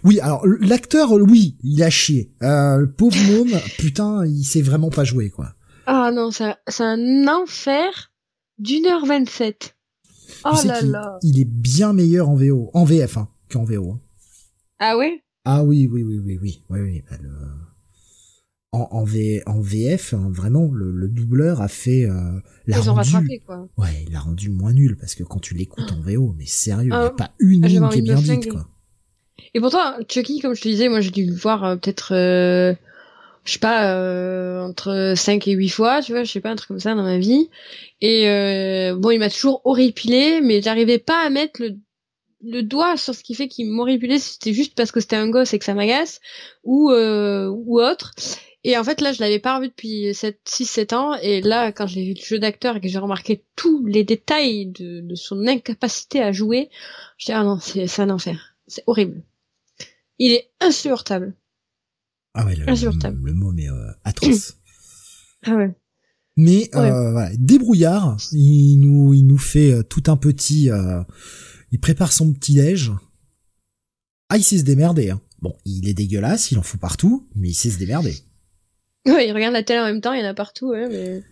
oui, 0.03 0.19
alors 0.19 0.45
l'acteur, 0.61 1.11
oui, 1.13 1.57
il 1.63 1.81
a 1.83 1.89
chié. 1.89 2.31
Euh, 2.43 2.77
le 2.77 2.91
pauvre 2.91 3.17
môme, 3.27 3.59
putain, 3.77 4.25
il 4.25 4.43
sait 4.43 4.61
vraiment 4.61 4.89
pas 4.89 5.03
jouer, 5.03 5.29
quoi. 5.29 5.53
Ah 5.85 6.11
non, 6.13 6.31
c'est 6.31 6.43
un- 6.83 7.27
enfer 7.27 8.11
d'une 8.59 8.85
heure 8.85 9.05
vingt-sept. 9.05 9.75
Oh 10.43 10.49
Tu 10.55 10.61
sais 10.63 10.67
là 10.67 10.81
là. 10.81 11.19
Il 11.23 11.39
est 11.39 11.45
bien 11.49 11.93
meilleur 11.93 12.29
en 12.29 12.35
VO, 12.35 12.69
en 12.73 12.83
VF, 12.83 13.17
hein, 13.17 13.29
qu'en 13.49 13.63
VO. 13.63 13.91
hein. 13.91 13.99
Ah 14.79 14.97
ouais 14.97 15.21
Ah 15.45 15.63
oui, 15.63 15.87
oui, 15.91 16.03
oui, 16.03 16.19
oui, 16.19 16.37
oui, 16.41 16.63
oui, 16.69 16.79
oui. 16.81 17.03
bah, 17.09 17.17
le- 17.21 17.29
En, 18.73 18.89
en, 18.91 19.03
V, 19.05 19.41
en 19.45 19.61
VF, 19.61 20.13
hein, 20.13 20.29
vraiment, 20.29 20.69
le, 20.73 20.91
le 20.91 21.07
doubleur 21.07 21.61
a 21.61 21.69
fait, 21.69 22.03
euh, 22.05 22.39
l'a 22.67 22.77
Ils 22.77 22.89
ont 22.89 22.93
rattrapé 22.95 23.39
quoi. 23.45 23.67
ouais, 23.77 24.03
il 24.05 24.11
l'a 24.13 24.19
rendu 24.19 24.49
moins 24.49 24.73
nul 24.73 24.97
parce 24.97 25.15
que 25.15 25.23
quand 25.23 25.39
tu 25.39 25.53
l'écoutes 25.55 25.91
en 25.93 26.01
VO, 26.01 26.35
mais 26.37 26.45
sérieux, 26.45 26.91
il 26.91 26.93
Ah, 26.93 26.99
n'y 26.99 27.05
a 27.07 27.11
pas 27.11 27.31
une 27.39 27.61
j'avais 27.67 27.79
ligne 27.79 27.89
qui 27.89 27.99
est 27.99 28.01
bien 28.01 28.21
dite, 28.21 28.51
quoi. 28.51 28.67
Et 29.53 29.59
pourtant, 29.59 29.93
Chucky, 30.09 30.39
comme 30.39 30.55
je 30.55 30.61
te 30.61 30.67
disais, 30.67 30.89
moi 30.89 31.01
j'ai 31.01 31.11
dû 31.11 31.25
le 31.25 31.33
voir 31.35 31.63
euh, 31.63 31.75
peut-être, 31.75 32.13
euh, 32.13 32.73
je 33.45 33.53
sais 33.53 33.59
pas, 33.59 33.93
euh, 33.95 34.61
entre 34.61 35.13
5 35.15 35.47
et 35.47 35.51
8 35.53 35.69
fois, 35.69 36.01
tu 36.01 36.11
vois, 36.11 36.23
je 36.23 36.31
sais 36.31 36.41
pas, 36.41 36.51
un 36.51 36.55
truc 36.55 36.67
comme 36.69 36.79
ça 36.79 36.95
dans 36.95 37.03
ma 37.03 37.17
vie. 37.17 37.49
Et 38.01 38.29
euh, 38.29 38.95
bon, 38.97 39.11
il 39.11 39.19
m'a 39.19 39.29
toujours 39.29 39.61
horripilé, 39.65 40.41
mais 40.41 40.61
j'arrivais 40.61 40.99
pas 40.99 41.21
à 41.25 41.29
mettre 41.29 41.61
le, 41.61 41.77
le 42.43 42.61
doigt 42.63 42.97
sur 42.97 43.15
ce 43.15 43.23
qui 43.23 43.35
fait 43.35 43.47
qu'il 43.47 43.69
m'horripilait, 43.69 44.19
si 44.19 44.33
c'était 44.33 44.53
juste 44.53 44.75
parce 44.75 44.91
que 44.91 44.99
c'était 44.99 45.15
un 45.15 45.29
gosse 45.29 45.53
et 45.53 45.59
que 45.59 45.65
ça 45.65 45.73
m'agace, 45.73 46.19
ou, 46.63 46.91
euh, 46.91 47.47
ou 47.47 47.81
autre. 47.81 48.13
Et 48.63 48.77
en 48.77 48.83
fait, 48.83 49.01
là, 49.01 49.13
je 49.13 49.21
l'avais 49.21 49.39
pas 49.39 49.57
revu 49.57 49.69
depuis 49.69 50.13
6-7 50.45 50.93
ans, 50.93 51.15
et 51.21 51.41
là, 51.41 51.71
quand 51.71 51.87
j'ai 51.87 52.03
vu 52.03 52.13
le 52.15 52.21
jeu 52.25 52.37
d'acteur 52.39 52.75
et 52.77 52.81
que 52.81 52.87
j'ai 52.89 52.99
remarqué 52.99 53.43
tous 53.55 53.85
les 53.85 54.03
détails 54.03 54.65
de, 54.67 55.01
de 55.01 55.15
son 55.15 55.47
incapacité 55.47 56.21
à 56.21 56.31
jouer, 56.33 56.69
je 57.17 57.27
dis, 57.27 57.31
ah 57.31 57.43
non, 57.43 57.59
c'est 57.59 57.99
un 57.99 58.09
enfer. 58.09 58.46
C'est 58.67 58.83
horrible. 58.87 59.23
Il 60.19 60.31
est 60.31 60.49
insupportable. 60.59 61.35
Ah 62.33 62.45
ouais, 62.45 62.55
le, 62.55 62.69
Insupportable. 62.69 63.19
le, 63.23 63.31
le 63.31 63.33
mot 63.33 63.53
est 63.57 63.69
euh, 63.69 63.91
atroce. 64.03 64.53
Ah 65.45 65.55
ouais. 65.55 65.75
Mais 66.35 66.69
Ouais. 66.75 66.91
euh, 66.91 67.11
voilà, 67.11 67.29
débrouillard, 67.37 68.17
il 68.31 68.77
nous 68.79 69.13
il 69.13 69.25
nous 69.25 69.37
fait 69.37 69.71
euh, 69.71 69.83
tout 69.83 70.03
un 70.07 70.17
petit 70.17 70.69
euh, 70.71 71.03
il 71.71 71.79
prépare 71.79 72.11
son 72.11 72.33
petit 72.33 72.55
déj. 72.55 72.91
Ah, 74.29 74.37
il 74.37 74.43
sait 74.43 74.57
se 74.57 74.63
démerder 74.63 75.11
hein. 75.11 75.21
Bon, 75.41 75.55
il 75.65 75.87
est 75.87 75.93
dégueulasse, 75.93 76.51
il 76.51 76.57
en 76.57 76.63
fout 76.63 76.79
partout, 76.79 77.27
mais 77.35 77.49
il 77.49 77.53
sait 77.53 77.69
se 77.69 77.77
démerder. 77.77 78.15
Ouais, 79.05 79.27
il 79.27 79.31
regarde 79.31 79.53
la 79.53 79.63
télé 79.63 79.79
en 79.79 79.85
même 79.85 80.01
temps, 80.01 80.13
il 80.13 80.21
y 80.21 80.25
en 80.25 80.29
a 80.29 80.33
partout, 80.33 80.69
ouais, 80.69 80.89
mais... 80.89 81.23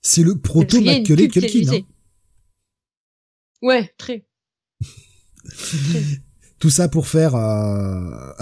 C'est 0.00 0.22
le 0.22 0.38
proto 0.38 0.80
Macaulay 0.80 1.28
Culkin. 1.28 1.72
hein. 1.74 1.80
Ouais, 3.62 3.92
très. 3.98 4.24
Tout 6.60 6.70
ça 6.70 6.88
pour 6.88 7.08
faire 7.08 7.34
euh... 7.34 8.32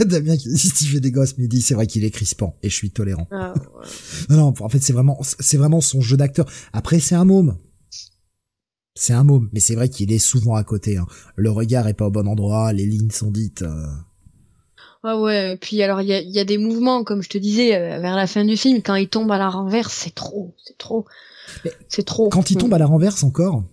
Damien 0.00 0.36
qui 0.36 0.48
dit 0.48 0.86
fait 0.88 1.00
des 1.00 1.12
gosses, 1.12 1.38
mais 1.38 1.44
il 1.44 1.48
dit 1.48 1.62
c'est 1.62 1.74
vrai 1.74 1.86
qu'il 1.86 2.04
est 2.04 2.10
crispant 2.10 2.56
et 2.62 2.68
je 2.68 2.74
suis 2.74 2.90
tolérant. 2.90 3.26
Ah, 3.30 3.54
ouais. 3.54 3.86
Non, 4.28 4.36
non, 4.36 4.54
en 4.60 4.68
fait 4.68 4.80
c'est 4.82 4.92
vraiment 4.92 5.18
c'est 5.22 5.56
vraiment 5.56 5.80
son 5.80 6.00
jeu 6.00 6.16
d'acteur. 6.16 6.46
Après 6.72 7.00
c'est 7.00 7.14
un 7.14 7.24
môme. 7.24 7.56
C'est 8.96 9.12
un 9.12 9.22
môme, 9.22 9.48
mais 9.52 9.60
c'est 9.60 9.76
vrai 9.76 9.88
qu'il 9.88 10.12
est 10.12 10.18
souvent 10.18 10.56
à 10.56 10.64
côté. 10.64 10.96
Hein. 10.98 11.06
Le 11.36 11.50
regard 11.50 11.86
est 11.88 11.94
pas 11.94 12.06
au 12.08 12.10
bon 12.10 12.26
endroit, 12.26 12.72
les 12.72 12.84
lignes 12.86 13.10
sont 13.12 13.30
dites. 13.30 13.62
euh, 13.62 13.86
Ah 15.04 15.18
ouais, 15.20 15.56
puis 15.58 15.80
alors 15.82 16.02
il 16.02 16.08
y 16.08 16.12
a, 16.12 16.20
y 16.20 16.40
a 16.40 16.44
des 16.44 16.58
mouvements, 16.58 17.04
comme 17.04 17.22
je 17.22 17.28
te 17.30 17.38
disais, 17.38 17.76
euh, 17.76 18.00
vers 18.00 18.16
la 18.16 18.26
fin 18.26 18.44
du 18.44 18.56
film, 18.56 18.82
quand 18.82 18.96
il 18.96 19.08
tombe 19.08 19.30
à 19.30 19.38
la 19.38 19.48
renverse, 19.48 19.94
c'est 19.94 20.14
trop, 20.14 20.54
c'est 20.66 20.76
trop. 20.76 21.06
C'est 21.88 22.04
trop. 22.04 22.28
Quand 22.30 22.50
il 22.50 22.56
tombe 22.56 22.74
à 22.74 22.78
la 22.78 22.86
renverse 22.86 23.22
encore, 23.22 23.64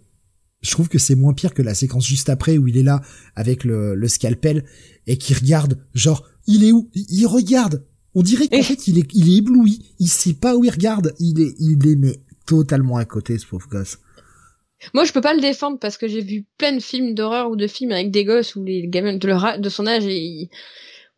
je 0.68 0.72
trouve 0.72 0.89
que 0.89 0.99
c'est 0.99 1.15
moins 1.15 1.34
pire 1.34 1.53
que 1.53 1.61
la 1.61 1.74
séquence 1.74 2.05
juste 2.05 2.30
après 2.30 2.57
où 2.57 2.68
il 2.68 2.78
est 2.78 2.84
là 2.84 3.01
avec 3.36 3.63
le, 3.63 3.95
le 3.95 4.07
scalpel 4.07 4.63
et 5.07 5.18
qui 5.18 5.34
regarde, 5.34 5.80
genre, 5.93 6.28
il 6.47 6.63
est 6.63 6.72
où? 6.72 6.89
Il, 6.93 7.26
regarde. 7.26 7.84
On 8.15 8.22
dirait 8.22 8.47
qu'en 8.47 8.57
Eh. 8.57 8.63
fait 8.63 8.88
il 8.88 8.97
est, 8.99 9.07
il 9.13 9.30
est 9.34 9.38
ébloui. 9.38 9.80
Il 9.99 10.07
sait 10.07 10.34
pas 10.34 10.55
où 10.55 10.63
il 10.63 10.70
regarde. 10.72 11.13
Il 11.20 11.39
est, 11.41 11.53
il 11.59 11.88
est 11.88 11.95
mais 11.95 12.20
totalement 12.45 12.97
à 12.97 13.05
côté 13.05 13.38
ce 13.38 13.45
pauvre 13.45 13.68
gosse. 13.70 13.97
Moi, 14.93 15.05
je 15.05 15.11
peux 15.11 15.22
pas 15.22 15.34
le 15.34 15.41
défendre 15.41 15.80
parce 15.80 15.97
que 15.97 16.07
j'ai 16.07 16.22
vu 16.22 16.45
plein 16.57 16.72
de 16.74 16.80
films 16.80 17.15
d'horreur 17.15 17.49
ou 17.49 17.55
de 17.55 17.68
films 17.68 17.91
avec 17.91 18.11
des 18.11 18.26
gosses 18.26 18.55
où 18.55 18.63
les 18.63 18.88
gamins 18.88 19.18
de, 19.18 19.28
leur 19.28 19.43
a- 19.43 19.57
de 19.57 19.70
son 19.70 19.88
âge 19.88 20.05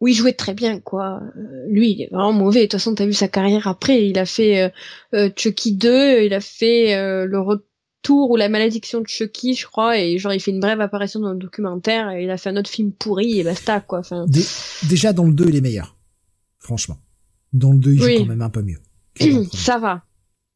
où 0.01 0.07
il 0.07 0.13
jouait 0.13 0.31
très 0.33 0.53
bien, 0.53 0.79
quoi. 0.79 1.19
Euh, 1.37 1.65
lui, 1.67 1.91
il 1.91 2.01
est 2.03 2.07
vraiment 2.09 2.31
mauvais. 2.31 2.59
De 2.61 2.65
toute 2.65 2.73
façon, 2.73 2.95
t'as 2.95 3.05
vu 3.05 3.11
sa 3.13 3.27
carrière 3.27 3.67
après. 3.67 4.07
Il 4.07 4.17
a 4.17 4.25
fait 4.25 4.61
euh, 4.61 4.69
euh, 5.13 5.29
Chucky 5.35 5.73
2, 5.73 6.21
il 6.23 6.33
a 6.33 6.39
fait 6.39 6.95
euh, 6.95 7.25
le 7.25 7.37
retour 8.03 8.31
ou 8.31 8.35
la 8.35 8.49
malédiction 8.49 9.01
de 9.01 9.07
Chucky, 9.07 9.53
je 9.55 9.65
crois, 9.65 9.97
et 9.99 10.17
genre 10.17 10.33
il 10.33 10.39
fait 10.39 10.51
une 10.51 10.59
brève 10.59 10.81
apparition 10.81 11.19
dans 11.19 11.31
le 11.33 11.37
documentaire. 11.39 12.09
Et 12.11 12.23
il 12.23 12.29
a 12.29 12.37
fait 12.37 12.49
un 12.49 12.57
autre 12.57 12.69
film 12.69 12.91
pourri 12.91 13.39
et 13.39 13.43
basta, 13.43 13.81
quoi. 13.81 13.99
Enfin, 13.99 14.25
Dé- 14.27 14.43
déjà 14.89 15.13
dans 15.13 15.25
le 15.25 15.33
2 15.33 15.49
il 15.49 15.55
est 15.55 15.61
meilleur. 15.61 15.95
Franchement. 16.59 16.97
Dans 17.53 17.71
le 17.71 17.79
2 17.79 17.93
il 17.93 18.03
Oui. 18.03 18.13
joue 18.17 18.19
quand 18.23 18.29
même 18.29 18.41
un 18.41 18.49
peu 18.49 18.61
mieux. 18.61 18.79
ça 19.53 19.77
va, 19.79 20.03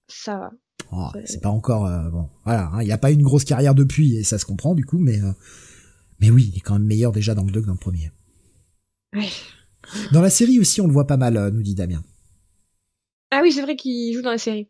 ça 0.08 0.38
va. 0.38 0.52
Oh, 0.92 1.08
c'est 1.26 1.42
pas 1.42 1.50
encore 1.50 1.86
euh, 1.86 2.10
bon. 2.10 2.30
Voilà, 2.46 2.70
hein, 2.74 2.84
il 2.84 2.92
a 2.92 2.98
pas 2.98 3.12
une 3.12 3.24
grosse 3.24 3.46
carrière 3.46 3.74
depuis 3.76 4.16
et 4.18 4.24
ça 4.24 4.38
se 4.38 4.46
comprend 4.46 4.76
du 4.76 4.86
coup, 4.86 4.98
mais 5.00 5.20
euh, 5.22 5.32
mais 6.20 6.30
oui, 6.30 6.50
il 6.54 6.58
est 6.58 6.62
quand 6.62 6.74
même 6.74 6.86
meilleur 6.88 7.12
déjà 7.12 7.36
dans 7.36 7.44
le 7.44 7.52
2 7.52 7.62
que 7.62 7.66
dans 7.68 7.74
le 7.74 7.78
premier. 7.80 8.12
Ouais. 9.16 9.30
Dans 10.12 10.22
la 10.22 10.30
série 10.30 10.60
aussi, 10.60 10.82
on 10.82 10.88
le 10.88 10.94
voit 10.94 11.08
pas 11.08 11.18
mal, 11.18 11.36
euh, 11.38 11.52
nous 11.52 11.62
dit 11.62 11.76
Damien. 11.76 12.04
Ah 13.32 13.40
oui, 13.44 13.52
c'est 13.52 13.62
vrai 13.62 13.76
qu'il 13.76 14.14
joue 14.14 14.22
dans 14.22 14.30
la 14.32 14.38
série. 14.38 14.70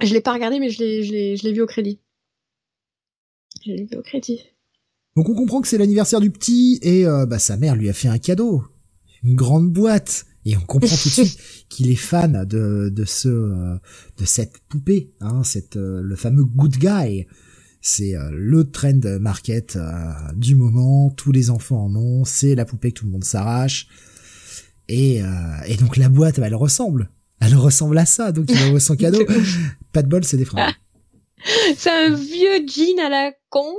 Je 0.00 0.12
l'ai 0.12 0.20
pas 0.20 0.32
regardé, 0.32 0.60
mais 0.60 0.70
je 0.70 0.78
l'ai, 0.78 1.02
je 1.02 1.12
l'ai, 1.12 1.36
je 1.36 1.44
l'ai 1.44 1.52
vu 1.52 1.62
au 1.62 1.66
crédit. 1.66 2.00
Je 3.64 3.72
l'ai 3.72 3.84
vu 3.84 3.96
au 3.96 4.02
crédit. 4.02 4.40
Donc 5.16 5.28
on 5.28 5.34
comprend 5.34 5.60
que 5.60 5.68
c'est 5.68 5.78
l'anniversaire 5.78 6.20
du 6.20 6.30
petit 6.30 6.78
et 6.82 7.06
euh, 7.06 7.24
bah 7.24 7.38
sa 7.38 7.56
mère 7.56 7.74
lui 7.74 7.88
a 7.88 7.94
fait 7.94 8.08
un 8.08 8.18
cadeau, 8.18 8.62
une 9.22 9.34
grande 9.34 9.72
boîte 9.72 10.26
et 10.44 10.56
on 10.58 10.60
comprend 10.60 10.94
tout 10.94 11.08
de 11.08 11.14
suite 11.14 11.38
qu'il 11.70 11.90
est 11.90 11.96
fan 11.96 12.44
de 12.44 12.90
de 12.90 13.04
ce 13.06 13.28
euh, 13.28 13.78
de 14.18 14.24
cette 14.26 14.58
poupée, 14.68 15.14
hein, 15.20 15.42
cette 15.42 15.76
euh, 15.76 16.02
le 16.02 16.16
fameux 16.16 16.44
good 16.44 16.76
guy. 16.76 17.26
C'est 17.80 18.14
le 18.32 18.68
trend 18.68 19.18
market 19.20 19.78
du 20.34 20.56
moment, 20.56 21.10
tous 21.10 21.30
les 21.30 21.50
enfants 21.50 21.84
en 21.84 21.94
ont, 21.94 22.24
c'est 22.24 22.56
la 22.56 22.64
poupée 22.64 22.90
que 22.90 22.98
tout 22.98 23.06
le 23.06 23.12
monde 23.12 23.22
s'arrache. 23.22 23.86
Et, 24.88 25.22
euh, 25.22 25.26
et 25.66 25.76
donc 25.76 25.96
la 25.96 26.08
boîte, 26.08 26.38
bah, 26.38 26.46
elle 26.46 26.54
ressemble. 26.54 27.10
Elle 27.40 27.54
ressemble 27.54 27.98
à 27.98 28.06
ça, 28.06 28.32
donc 28.32 28.46
il 28.48 28.58
envoie 28.62 28.80
son 28.80 28.96
cadeau. 28.96 29.24
Pas 29.92 30.02
de 30.02 30.08
bol, 30.08 30.24
c'est 30.24 30.36
des 30.36 30.44
fringues. 30.44 30.72
C'est 31.76 31.90
un 31.90 32.14
vieux 32.14 32.66
jean 32.66 32.98
à 32.98 33.08
la 33.08 33.32
con. 33.50 33.72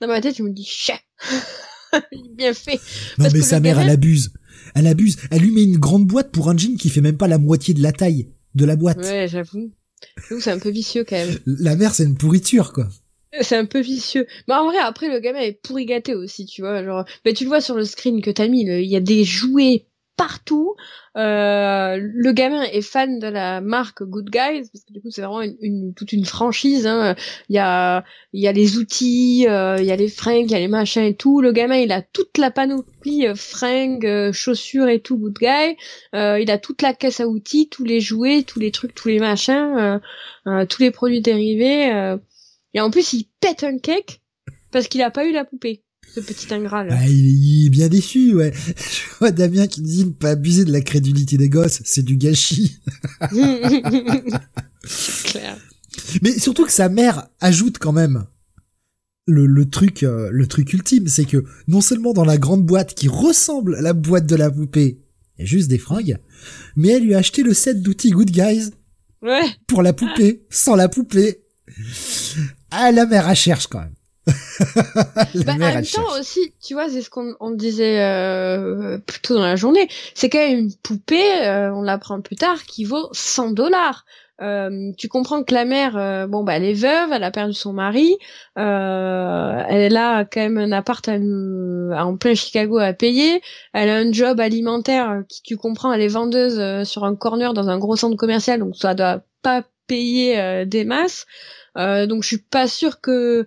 Dans 0.00 0.08
ma 0.08 0.20
tête, 0.20 0.36
je 0.36 0.42
me 0.42 0.50
dis, 0.50 0.64
chien. 0.64 0.98
Bien 2.34 2.52
fait. 2.54 2.74
Non 3.18 3.24
Parce 3.24 3.34
mais 3.34 3.40
que 3.40 3.44
sa 3.44 3.60
mère, 3.60 3.78
elle 3.78 3.90
abuse. 3.90 4.32
Elle 4.74 4.86
abuse. 4.86 5.16
Elle 5.30 5.42
lui 5.42 5.50
met 5.52 5.62
une 5.62 5.78
grande 5.78 6.06
boîte 6.06 6.32
pour 6.32 6.48
un 6.48 6.56
jean 6.56 6.76
qui 6.76 6.88
fait 6.88 7.00
même 7.00 7.16
pas 7.16 7.28
la 7.28 7.38
moitié 7.38 7.74
de 7.74 7.82
la 7.82 7.92
taille 7.92 8.30
de 8.54 8.64
la 8.64 8.76
boîte. 8.76 8.98
Ouais, 8.98 9.28
j'avoue. 9.28 9.72
J'avoue, 10.28 10.40
c'est 10.40 10.50
un 10.50 10.58
peu 10.58 10.70
vicieux 10.70 11.04
quand 11.04 11.16
même. 11.16 11.38
La 11.46 11.76
mère, 11.76 11.94
c'est 11.94 12.04
une 12.04 12.16
pourriture, 12.16 12.72
quoi. 12.72 12.88
C'est 13.42 13.56
un 13.56 13.66
peu 13.66 13.80
vicieux. 13.80 14.26
Mais 14.48 14.54
en 14.54 14.64
vrai, 14.64 14.78
après, 14.78 15.08
le 15.08 15.20
gamin 15.20 15.40
est 15.40 15.60
pourri 15.62 15.86
gâté 15.86 16.14
aussi, 16.14 16.46
tu 16.46 16.62
vois. 16.62 16.82
Genre, 16.82 17.04
mais 17.24 17.32
tu 17.32 17.44
le 17.44 17.48
vois 17.48 17.60
sur 17.60 17.76
le 17.76 17.84
screen 17.84 18.20
que 18.22 18.30
t'as 18.30 18.48
mis, 18.48 18.62
il 18.62 18.90
y 18.90 18.96
a 18.96 19.00
des 19.00 19.24
jouets 19.24 19.86
partout. 20.20 20.74
Euh, 21.16 21.96
le 21.98 22.32
gamin 22.32 22.62
est 22.62 22.82
fan 22.82 23.18
de 23.18 23.26
la 23.26 23.62
marque 23.62 24.02
Good 24.02 24.28
Guys 24.28 24.68
parce 24.70 24.84
que 24.84 24.92
du 24.92 25.00
coup 25.00 25.10
c'est 25.10 25.22
vraiment 25.22 25.40
une, 25.40 25.56
une- 25.62 25.94
toute 25.94 26.12
une 26.12 26.26
franchise. 26.26 26.86
hein. 26.86 27.16
Il 27.48 27.56
y 27.56 27.58
a 27.58 28.04
y 28.34 28.46
a 28.46 28.52
les 28.52 28.76
outils, 28.76 29.46
euh, 29.48 29.76
il 29.78 29.86
y 29.86 29.90
a 29.92 29.96
les 29.96 30.08
fringues, 30.10 30.50
il 30.50 30.52
y 30.52 30.54
a 30.54 30.58
les 30.58 30.68
machins 30.68 31.02
et 31.02 31.14
tout. 31.16 31.40
Le 31.40 31.52
gamin 31.52 31.76
il 31.76 31.90
a 31.90 32.02
toute 32.02 32.36
la 32.36 32.50
panoplie 32.50 33.26
euh, 33.26 33.34
fringues, 33.34 34.06
euh, 34.06 34.30
chaussures 34.32 34.88
et 34.88 35.00
tout 35.00 35.16
Good 35.16 35.38
Guy. 35.40 35.76
Euh, 36.14 36.38
il 36.38 36.50
a 36.50 36.58
toute 36.58 36.82
la 36.82 36.92
caisse 36.92 37.20
à 37.20 37.26
outils, 37.26 37.70
tous 37.70 37.84
les 37.84 38.00
jouets, 38.00 38.42
tous 38.42 38.60
les 38.60 38.70
trucs, 38.72 38.94
tous 38.94 39.08
les 39.08 39.20
machins, 39.20 40.00
euh, 40.46 40.66
tous 40.66 40.82
les 40.82 40.90
produits 40.90 41.22
dérivés. 41.22 42.16
Et 42.74 42.80
en 42.80 42.90
plus 42.90 43.14
il 43.14 43.24
pète 43.40 43.64
un 43.64 43.78
cake 43.78 44.20
parce 44.70 44.86
qu'il 44.86 45.02
a 45.02 45.10
pas 45.10 45.24
eu 45.24 45.32
la 45.32 45.44
poupée. 45.46 45.82
Ce 46.14 46.20
petit 46.20 46.52
ingrat 46.52 46.84
là. 46.84 46.96
Ah, 46.98 47.06
il, 47.08 47.26
est- 47.26 47.32
il 47.32 47.66
est 47.66 47.70
bien 47.70 47.88
déçu, 47.88 48.34
ouais. 48.34 48.52
Je 48.76 49.18
vois 49.18 49.30
Damien 49.30 49.66
qui 49.66 49.80
dit 49.82 50.04
ne 50.04 50.10
pas 50.10 50.30
abuser 50.30 50.64
de 50.64 50.72
la 50.72 50.80
crédulité 50.80 51.36
des 51.36 51.48
gosses, 51.48 51.80
c'est 51.84 52.02
du 52.04 52.16
gâchis. 52.16 52.78
Clair. 55.24 55.56
Mais 56.22 56.38
surtout 56.38 56.64
que 56.64 56.72
sa 56.72 56.88
mère 56.88 57.28
ajoute 57.40 57.78
quand 57.78 57.92
même 57.92 58.24
le, 59.26 59.46
le 59.46 59.68
truc, 59.68 60.02
euh, 60.02 60.28
le 60.32 60.46
truc 60.46 60.72
ultime, 60.72 61.06
c'est 61.08 61.24
que 61.24 61.44
non 61.68 61.80
seulement 61.80 62.12
dans 62.12 62.24
la 62.24 62.38
grande 62.38 62.64
boîte 62.64 62.94
qui 62.94 63.08
ressemble 63.08 63.76
à 63.76 63.80
la 63.82 63.92
boîte 63.92 64.26
de 64.26 64.34
la 64.36 64.50
poupée, 64.50 65.00
il 65.38 65.42
y 65.42 65.44
a 65.44 65.46
juste 65.46 65.68
des 65.68 65.78
fringues, 65.78 66.18
mais 66.76 66.88
elle 66.88 67.04
lui 67.04 67.14
a 67.14 67.18
acheté 67.18 67.42
le 67.42 67.54
set 67.54 67.82
d'outils 67.82 68.10
Good 68.10 68.30
Guys 68.30 68.70
Ouais. 69.22 69.44
pour 69.66 69.82
la 69.82 69.92
poupée, 69.92 70.46
sans 70.48 70.74
la 70.76 70.88
poupée. 70.88 71.42
Ah, 72.70 72.90
la 72.90 73.04
mère, 73.06 73.28
elle 73.28 73.36
cherche 73.36 73.66
quand 73.66 73.80
même. 73.80 73.94
Bah, 75.46 75.52
en 75.54 75.58
même 75.58 75.84
temps 75.96 76.18
aussi, 76.18 76.52
tu 76.62 76.74
vois, 76.74 76.88
c'est 76.88 77.02
ce 77.02 77.10
qu'on 77.10 77.34
on 77.40 77.50
disait 77.50 78.00
euh, 78.02 78.98
plus 78.98 79.20
tôt 79.20 79.34
dans 79.34 79.42
la 79.42 79.56
journée. 79.56 79.88
C'est 80.14 80.28
quand 80.28 80.38
même 80.38 80.58
une 80.58 80.74
poupée, 80.82 81.42
euh, 81.46 81.72
on 81.74 81.82
l'apprend 81.82 82.20
plus 82.20 82.36
tard, 82.36 82.64
qui 82.64 82.84
vaut 82.84 83.08
100 83.12 83.52
dollars. 83.52 84.04
Euh, 84.42 84.90
tu 84.96 85.08
comprends 85.08 85.42
que 85.42 85.52
la 85.52 85.66
mère, 85.66 85.98
euh, 85.98 86.26
bon 86.26 86.44
bah 86.44 86.54
elle 86.56 86.64
est 86.64 86.72
veuve, 86.72 87.10
elle 87.12 87.24
a 87.24 87.30
perdu 87.30 87.52
son 87.52 87.74
mari, 87.74 88.16
euh, 88.58 89.62
elle 89.68 89.94
a 89.98 90.24
quand 90.24 90.40
même 90.40 90.56
un 90.56 90.72
appart 90.72 91.06
à 91.08 91.18
nous- 91.18 91.92
en 91.92 92.16
plein 92.16 92.34
Chicago 92.34 92.78
à 92.78 92.94
payer, 92.94 93.42
elle 93.74 93.90
a 93.90 93.96
un 93.96 94.10
job 94.12 94.40
alimentaire 94.40 95.10
euh, 95.10 95.20
qui 95.28 95.42
tu 95.42 95.58
comprends, 95.58 95.92
elle 95.92 96.00
est 96.00 96.08
vendeuse 96.08 96.58
euh, 96.58 96.84
sur 96.84 97.04
un 97.04 97.16
corner 97.16 97.52
dans 97.52 97.68
un 97.68 97.78
gros 97.78 97.96
centre 97.96 98.16
commercial, 98.16 98.60
donc 98.60 98.76
ça 98.76 98.94
doit 98.94 99.20
pas 99.42 99.62
payer 99.86 100.40
euh, 100.40 100.64
des 100.64 100.84
masses. 100.84 101.26
Euh, 101.76 102.06
donc 102.06 102.22
je 102.22 102.28
suis 102.28 102.38
pas 102.38 102.66
sûre 102.66 103.00
que 103.02 103.46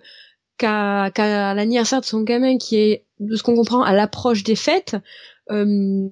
qu'à 0.58 1.10
qu'à 1.14 1.54
l'anniversaire 1.54 2.00
de 2.00 2.06
son 2.06 2.22
gamin 2.22 2.58
qui 2.58 2.76
est 2.76 3.04
de 3.20 3.36
ce 3.36 3.42
qu'on 3.42 3.56
comprend 3.56 3.82
à 3.82 3.92
l'approche 3.92 4.42
des 4.42 4.56
fêtes 4.56 4.96
euh, 5.50 6.08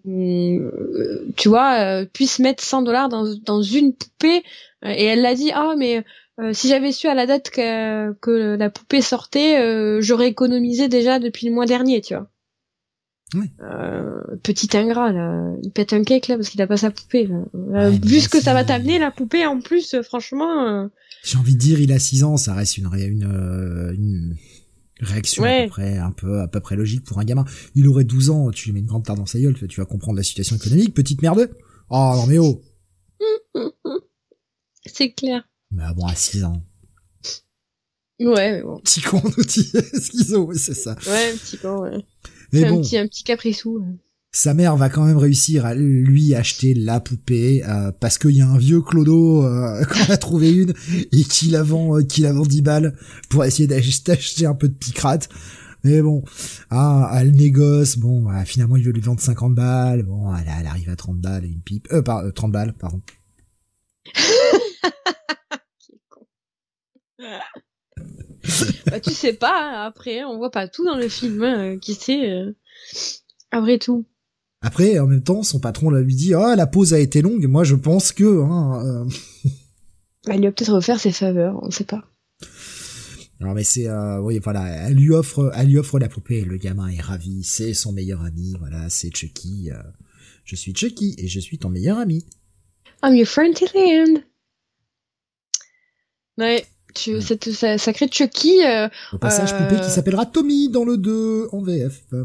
tu 1.36 1.48
vois 1.48 1.74
euh, 1.80 2.04
puisse 2.04 2.38
mettre 2.38 2.62
100 2.62 2.82
dollars 2.82 3.08
dans 3.08 3.62
une 3.62 3.94
poupée. 3.94 4.42
Euh, 4.84 4.92
et 4.94 5.04
elle 5.04 5.22
l'a 5.22 5.34
dit 5.34 5.50
ah 5.54 5.74
mais 5.76 6.04
euh, 6.40 6.52
si 6.52 6.68
j'avais 6.68 6.92
su 6.92 7.08
à 7.08 7.14
la 7.14 7.26
date 7.26 7.50
que 7.50 8.12
que 8.20 8.56
la 8.56 8.70
poupée 8.70 9.00
sortait 9.00 10.00
j'aurais 10.00 10.28
économisé 10.28 10.88
déjà 10.88 11.18
depuis 11.18 11.46
le 11.46 11.52
mois 11.52 11.66
dernier 11.66 12.00
tu 12.00 12.14
vois 12.14 12.28
Oui. 13.34 13.50
Euh, 13.62 14.20
petit 14.42 14.76
ingrat 14.76 15.10
là 15.12 15.54
il 15.62 15.70
pète 15.70 15.92
un 15.94 16.02
cake 16.04 16.28
là 16.28 16.36
parce 16.36 16.48
qu'il 16.50 16.60
a 16.60 16.66
pas 16.66 16.76
sa 16.76 16.90
poupée 16.90 17.26
là. 17.26 17.36
Euh, 17.54 17.90
Ouais, 17.90 17.98
vu 17.98 18.20
ce 18.20 18.28
que 18.28 18.40
ça 18.40 18.52
va 18.52 18.62
t'amener 18.64 18.98
la 18.98 19.10
poupée 19.10 19.46
en 19.46 19.60
plus 19.60 19.94
euh, 19.94 20.02
franchement 20.02 20.66
euh, 20.68 20.88
J'ai 21.24 21.38
envie 21.38 21.54
de 21.54 21.58
dire, 21.58 21.80
il 21.80 21.92
a 21.92 21.98
6 21.98 22.24
ans, 22.24 22.36
ça 22.36 22.52
reste 22.54 22.76
une, 22.78 22.86
ré- 22.88 23.06
une, 23.06 23.22
une 23.94 24.36
réaction 25.00 25.44
à 25.44 25.62
peu 25.62 25.68
près, 25.68 25.96
un 25.98 26.10
peu, 26.10 26.40
à 26.40 26.48
peu 26.48 26.60
près 26.60 26.76
logique 26.76 27.04
pour 27.04 27.18
un 27.20 27.24
gamin. 27.24 27.44
Il 27.74 27.88
aurait 27.88 28.04
12 28.04 28.28
ans, 28.30 28.50
tu 28.50 28.66
lui 28.66 28.74
mets 28.74 28.80
une 28.80 28.86
grande 28.86 29.04
tarte 29.04 29.18
dans 29.18 29.26
sa 29.26 29.38
gueule, 29.40 29.54
tu 29.68 29.80
vas 29.80 29.86
comprendre 29.86 30.16
la 30.18 30.22
situation 30.24 30.56
économique, 30.56 30.92
petite 30.94 31.22
merde. 31.22 31.48
Oh, 31.88 32.12
non 32.16 32.26
mais 32.26 32.38
oh. 32.38 32.60
c'est 34.84 35.12
clair 35.12 35.48
Mais 35.70 35.84
bon, 35.96 36.04
à 36.06 36.14
6 36.14 36.44
ans. 36.44 36.62
ouais 38.20 38.52
mais 38.52 38.62
bon 38.62 38.78
Petit 38.80 39.00
con 39.00 39.20
d'outils 39.20 39.72
schizo, 40.00 40.52
c'est 40.54 40.74
ça. 40.74 40.96
ouais 41.06 41.32
petit 41.34 41.56
peu 41.56 41.68
ouais 41.68 42.04
Mais 42.52 42.60
C'est 42.60 42.66
un 42.66 42.80
petit, 42.80 42.96
un 42.98 43.06
petit 43.06 43.24
capricou. 43.24 43.84
sa 44.30 44.54
mère 44.54 44.76
va 44.76 44.88
quand 44.88 45.04
même 45.04 45.16
réussir 45.18 45.64
à 45.66 45.74
lui 45.74 46.34
acheter 46.34 46.74
la 46.74 47.00
poupée 47.00 47.62
euh, 47.66 47.92
parce 47.92 48.18
qu'il 48.18 48.30
y 48.32 48.40
a 48.42 48.48
un 48.48 48.58
vieux 48.58 48.80
clodo 48.80 49.44
euh, 49.44 49.84
qu'on 49.90 50.12
a 50.12 50.16
trouvé 50.16 50.52
une 50.52 50.72
et 51.12 51.24
qui 51.24 51.46
la 51.48 51.62
vend 51.62 51.98
euh, 51.98 52.02
qui 52.02 52.20
la 52.22 52.32
vend 52.32 52.42
10 52.44 52.62
balles 52.62 52.96
pour 53.30 53.44
essayer 53.44 53.66
d'ach- 53.66 54.04
d'acheter 54.04 54.46
un 54.46 54.54
peu 54.54 54.68
de 54.68 54.74
picrate. 54.74 55.28
Mais 55.84 56.00
bon. 56.00 56.22
Ah 56.70 57.10
elle 57.16 57.32
négoce. 57.32 57.96
Bon 57.98 58.26
ah, 58.28 58.44
finalement 58.44 58.76
il 58.76 58.84
veut 58.84 58.92
lui 58.92 59.00
vendre 59.00 59.20
50 59.20 59.54
balles. 59.54 60.02
Bon 60.04 60.34
elle, 60.34 60.46
elle 60.60 60.66
arrive 60.66 60.88
à 60.90 60.96
30 60.96 61.18
balles 61.20 61.44
et 61.44 61.48
une 61.48 61.60
pipe 61.62 61.88
euh, 61.92 62.02
par, 62.02 62.18
euh, 62.18 62.30
30 62.30 62.52
balles 62.52 62.74
pardon. 62.78 63.00
Qui 65.78 65.92
est 65.92 66.00
con. 66.08 66.26
bah, 68.86 69.00
tu 69.00 69.10
sais 69.12 69.32
pas, 69.34 69.54
hein, 69.54 69.86
après, 69.86 70.24
on 70.24 70.36
voit 70.36 70.50
pas 70.50 70.68
tout 70.68 70.84
dans 70.84 70.96
le 70.96 71.08
film, 71.08 71.42
hein, 71.42 71.78
qui 71.78 71.94
sait, 71.94 72.30
euh, 72.30 72.52
après 73.50 73.78
tout. 73.78 74.04
après 74.60 74.98
en 74.98 75.06
même 75.06 75.22
temps 75.22 75.42
son 75.42 75.60
patron 75.60 75.90
là, 75.90 76.00
lui 76.00 76.14
dit 76.14 76.34
ah 76.34 76.56
la 76.56 76.66
pause 76.66 76.94
a 76.94 76.98
été 76.98 77.20
longue 77.22 77.46
moi 77.46 77.64
je 77.64 77.74
pense 77.74 78.12
que 78.12 78.42
hein, 78.42 78.82
euh, 78.84 79.04
Elle 80.28 80.40
lui 80.40 80.46
a 80.46 80.52
peut-être 80.52 80.72
offert 80.72 80.98
ses 81.00 81.12
faveurs, 81.12 81.58
on 81.62 81.70
sait 81.70 81.84
pas. 81.84 82.02
Alors 83.40 83.54
mais 83.54 83.64
c'est 83.64 83.88
euh, 83.88 84.20
oui 84.20 84.38
voilà, 84.42 84.66
elle 84.88 84.94
lui 84.94 85.10
offre 85.10 85.52
elle 85.54 85.68
lui 85.68 85.78
offre 85.78 85.98
la 85.98 86.08
poupée, 86.08 86.42
le 86.42 86.56
gamin 86.56 86.88
est 86.88 87.00
ravi, 87.00 87.42
c'est 87.44 87.74
son 87.74 87.92
meilleur 87.92 88.22
ami, 88.22 88.54
voilà, 88.58 88.88
c'est 88.88 89.14
Chucky. 89.14 89.70
euh, 89.72 89.82
je 90.44 90.56
suis 90.56 90.74
Chucky 90.74 91.14
et 91.18 91.28
je 91.28 91.40
suis 91.40 91.58
ton 91.58 91.68
meilleur 91.68 91.98
ami. 91.98 92.24
I'm 93.04 93.14
your 93.16 93.26
friend 93.26 93.54
till 93.54 93.68
the 93.68 93.76
end. 93.76 94.22
Ouais, 96.38 96.64
tu, 96.94 97.20
cette 97.20 97.50
sa- 97.52 97.78
sacrée 97.78 98.08
Chucky, 98.10 98.64
euh, 98.64 98.88
Au 99.12 99.18
passage, 99.18 99.52
Euh. 99.52 99.58
poupée 99.68 99.80
qui 99.80 99.90
s'appellera 99.90 100.26
Tommy 100.26 100.68
dans 100.70 100.84
le 100.84 100.96
2 100.98 101.48
en 101.52 101.62
VF. 101.62 102.00
Euh, 102.12 102.24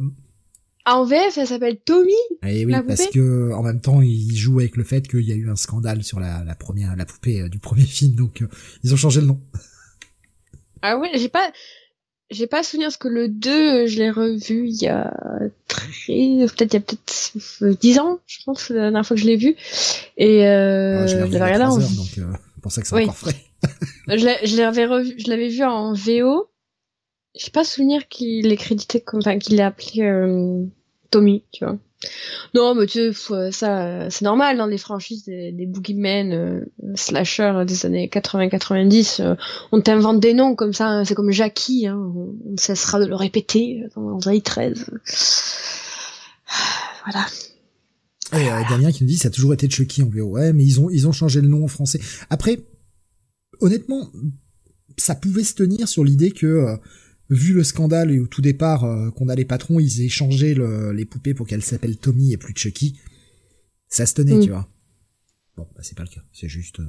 en 0.85 1.03
VF, 1.03 1.37
elle 1.37 1.47
s'appelle 1.47 1.77
Tommy. 1.83 2.13
Et 2.45 2.65
oui, 2.65 2.71
La 2.71 2.81
parce 2.81 3.07
que 3.07 3.51
en 3.53 3.61
même 3.61 3.81
temps, 3.81 4.01
il 4.01 4.35
joue 4.35 4.59
avec 4.59 4.77
le 4.77 4.83
fait 4.85 5.05
qu'il 5.07 5.21
y 5.27 5.31
a 5.33 5.35
eu 5.35 5.49
un 5.49 5.55
scandale 5.57 6.03
sur 6.03 6.19
la, 6.19 6.43
la 6.45 6.55
première 6.55 6.95
la 6.95 7.05
poupée 7.05 7.41
euh, 7.41 7.49
du 7.49 7.59
premier 7.59 7.83
film, 7.85 8.15
donc 8.15 8.41
euh, 8.41 8.47
ils 8.83 8.93
ont 8.93 8.97
changé 8.97 9.19
le 9.21 9.27
nom. 9.27 9.39
Ah 10.83 10.97
ouais, 10.99 11.09
j'ai 11.15 11.27
pas, 11.27 11.51
j'ai 12.29 12.45
pas 12.45 12.61
souvenir 12.61 12.87
parce 12.87 12.97
que 12.97 13.07
le 13.07 13.27
2, 13.29 13.49
euh, 13.49 13.87
je 13.87 13.97
l'ai 13.97 14.11
revu 14.11 14.67
il 14.69 14.75
y 14.81 14.87
a 14.87 15.11
très, 15.67 15.87
peut-être 15.87 16.11
il 16.15 16.37
y 16.37 16.43
a 16.43 16.47
peut-être 16.81 17.37
euh, 17.63 17.73
10 17.81 17.99
ans, 17.99 18.19
je 18.27 18.37
pense, 18.45 18.69
la 18.69 18.81
dernière 18.81 19.05
fois 19.05 19.15
que 19.15 19.21
je 19.21 19.27
l'ai 19.27 19.37
vu. 19.37 19.55
Et 20.17 20.45
euh, 20.47 21.01
Euh, 21.03 21.07
je 21.07 21.17
l'ai 21.17 21.23
regardé 21.23 21.63
en 21.65 21.81
heures, 21.81 21.89
donc 21.89 22.17
euh, 22.19 22.25
pour 22.67 22.71
ça 22.73 22.81
que 22.81 22.87
c'est 22.87 22.95
Oui. 22.95 23.03
encore 23.03 23.17
frais. 23.17 23.35
Je 24.07 24.17
je 24.45 24.57
l'avais 24.57 24.85
revu, 24.85 25.15
je 25.17 25.29
l'avais 25.29 25.49
vu 25.49 25.63
en 25.63 25.93
VO. 25.93 26.49
J'ai 27.35 27.51
pas 27.51 27.63
souvenir 27.63 28.07
qu'il 28.07 28.51
est 28.51 28.57
crédité 28.57 29.01
comme, 29.01 29.19
enfin, 29.19 29.37
qu'il 29.37 29.57
l'ait 29.57 29.63
appelé 29.63 30.01
euh, 30.03 30.63
Tommy, 31.11 31.43
tu 31.51 31.65
vois. 31.65 31.77
Non, 32.53 32.73
mais 32.75 32.85
tu 32.85 33.11
sais, 33.13 33.51
ça, 33.51 34.09
c'est 34.09 34.23
normal 34.23 34.57
dans 34.57 34.65
les 34.67 34.77
franchises 34.77 35.25
des, 35.25 35.51
des 35.51 35.65
boogeymen, 35.65 36.31
euh, 36.33 36.61
slasher 36.95 37.63
des 37.67 37.85
années 37.85 38.07
80-90. 38.07 39.21
euh, 39.21 39.35
on 39.71 39.81
t'invente 39.81 40.19
des 40.19 40.33
noms 40.33 40.55
comme 40.55 40.73
ça, 40.73 40.87
hein, 40.87 41.05
c'est 41.05 41.15
comme 41.15 41.31
Jackie, 41.31 41.87
hein, 41.87 41.97
on, 41.97 42.35
on 42.53 42.57
cessera 42.57 42.99
de 42.99 43.05
le 43.07 43.15
répéter 43.15 43.83
dans 43.95 44.03
Vendredi 44.03 44.41
13. 44.41 44.85
Voilà. 47.05 47.25
Et 48.33 48.49
euh, 48.51 48.61
Damien 48.69 48.91
qui 48.91 49.03
nous 49.03 49.09
dit 49.09 49.17
ça 49.17 49.29
a 49.29 49.31
toujours 49.31 49.53
été 49.53 49.69
Chucky 49.69 50.03
en 50.03 50.09
VO. 50.09 50.23
Ouais, 50.31 50.51
mais 50.53 50.63
ils 50.65 50.79
ont 50.81 50.89
ils 50.89 51.07
ont 51.07 51.11
changé 51.11 51.39
le 51.41 51.47
nom 51.47 51.63
en 51.63 51.67
français. 51.67 51.99
Après, 52.29 52.59
honnêtement, 53.61 54.11
ça 54.97 55.15
pouvait 55.15 55.43
se 55.45 55.53
tenir 55.53 55.87
sur 55.87 56.03
l'idée 56.03 56.31
que 56.31 56.45
euh, 56.45 56.75
vu 57.29 57.53
le 57.53 57.63
scandale 57.63 58.11
et 58.11 58.19
au 58.19 58.27
tout 58.27 58.41
départ 58.41 58.83
euh, 58.83 59.11
qu'on 59.11 59.29
a 59.29 59.35
les 59.35 59.45
patrons, 59.45 59.79
ils 59.79 60.01
aient 60.01 60.09
changé 60.09 60.53
le- 60.53 60.91
les 60.91 61.05
poupées 61.05 61.33
pour 61.33 61.47
qu'elles 61.47 61.63
s'appellent 61.63 61.97
Tommy 61.97 62.33
et 62.33 62.37
plus 62.37 62.53
Chucky. 62.55 62.99
Ça 63.89 64.05
se 64.05 64.13
tenait, 64.15 64.35
Mm. 64.35 64.41
tu 64.43 64.49
vois. 64.49 64.67
Bon, 65.55 65.65
bah, 65.75 65.81
c'est 65.81 65.95
pas 65.97 66.03
le 66.03 66.09
cas. 66.09 66.21
C'est 66.33 66.49
juste. 66.49 66.79
euh, 66.81 66.85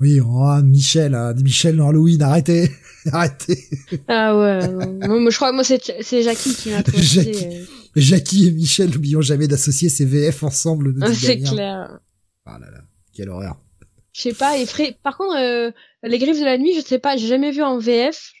Oui, 0.00 0.20
oh, 0.20 0.62
Michel, 0.62 1.14
hein, 1.14 1.34
Michel 1.34 1.76
dans 1.76 1.88
Halloween, 1.88 2.22
arrêtez, 2.22 2.70
arrêtez. 3.12 3.64
Ah 4.06 4.38
ouais, 4.38 4.68
non. 4.68 4.92
moi, 5.08 5.20
moi, 5.20 5.30
je 5.30 5.36
crois, 5.36 5.52
moi 5.52 5.64
c'est 5.64 5.80
c'est 6.02 6.22
Jackie 6.22 6.54
qui 6.54 6.70
m'a 6.70 6.82
trouvé. 6.84 7.66
Jackie. 8.00 8.48
et 8.48 8.50
Michel, 8.52 8.90
n'oublions 8.90 9.20
jamais 9.20 9.46
d'associer 9.48 9.88
ces 9.88 10.04
VF 10.04 10.42
ensemble. 10.42 10.94
C'est 11.14 11.38
clair. 11.40 11.98
Ah 12.44 12.58
là 12.60 12.70
là, 12.70 12.80
quelle 13.14 13.28
horreur. 13.28 13.60
Je 14.12 14.22
sais 14.22 14.32
pas, 14.34 14.58
effrayé. 14.58 14.96
Par 15.02 15.16
contre, 15.16 15.36
euh, 15.38 15.70
les 16.02 16.18
griffes 16.18 16.40
de 16.40 16.44
la 16.44 16.58
nuit, 16.58 16.74
je 16.74 16.80
sais 16.84 16.98
pas, 16.98 17.16
j'ai 17.16 17.28
jamais 17.28 17.50
vu 17.52 17.62
en 17.62 17.78
VF. 17.78 18.32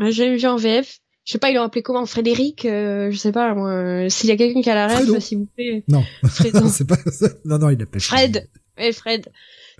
J'ai 0.00 0.12
jamais 0.12 0.36
vu 0.36 0.46
en 0.46 0.56
VF. 0.56 0.98
Je 1.24 1.32
sais 1.32 1.38
pas, 1.38 1.50
ils 1.50 1.54
l'ont 1.54 1.62
appelé 1.62 1.82
comment 1.82 2.04
Frédéric 2.04 2.64
euh, 2.66 3.10
Je 3.10 3.16
sais 3.16 3.32
pas, 3.32 3.54
moi. 3.54 3.70
euh, 3.70 4.08
S'il 4.08 4.28
y 4.28 4.32
a 4.32 4.36
quelqu'un 4.36 4.60
qui 4.60 4.68
a 4.70 4.74
la 4.74 4.86
rêve, 4.88 5.20
s'il 5.20 5.38
vous 5.38 5.46
plaît. 5.54 5.84
Non. 5.88 6.02
Fred. 6.24 6.54
non. 6.54 6.68
c'est 6.70 6.86
pas 6.86 6.96
ça. 7.10 7.28
Non, 7.44 7.58
non, 7.58 7.70
il 7.70 7.78
l'appelle 7.78 8.00
Fred. 8.00 8.48
Ouais, 8.76 8.92
Fred. 8.92 9.28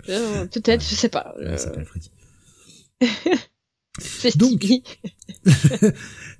Euh, 0.09 0.45
Peut-être, 0.47 0.81
je 0.83 0.95
sais 0.95 1.09
pas. 1.09 1.35
Ouais, 1.37 1.53
il 1.53 1.59
s'appelle 1.59 1.85
Freddy. 1.85 2.11
Donc. 4.35 4.65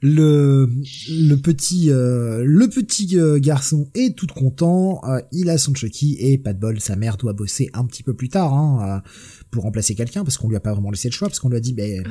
Le, 0.01 0.69
le 1.09 1.35
petit, 1.37 1.89
euh, 1.89 2.43
le 2.45 2.67
petit 2.67 3.17
euh, 3.17 3.39
garçon 3.39 3.89
est 3.95 4.15
tout 4.15 4.27
content. 4.27 5.01
euh, 5.07 5.19
il 5.31 5.49
a 5.49 5.57
son 5.57 5.73
Chucky 5.73 6.17
et 6.19 6.37
pas 6.37 6.53
de 6.53 6.59
bol, 6.59 6.79
sa 6.79 6.95
mère 6.95 7.17
doit 7.17 7.33
bosser 7.33 7.69
un 7.73 7.85
petit 7.85 8.03
peu 8.03 8.13
plus 8.13 8.29
tard 8.29 8.53
hein, 8.53 9.01
euh, 9.05 9.09
pour 9.51 9.63
remplacer 9.63 9.95
quelqu'un 9.95 10.23
parce 10.23 10.37
qu'on 10.37 10.49
lui 10.49 10.57
a 10.57 10.59
pas 10.59 10.73
vraiment 10.73 10.91
laissé 10.91 11.07
le 11.07 11.13
choix 11.13 11.27
parce 11.27 11.39
qu'on 11.39 11.49
lui 11.49 11.57
a 11.57 11.61
dit, 11.61 11.73
ben, 11.73 12.03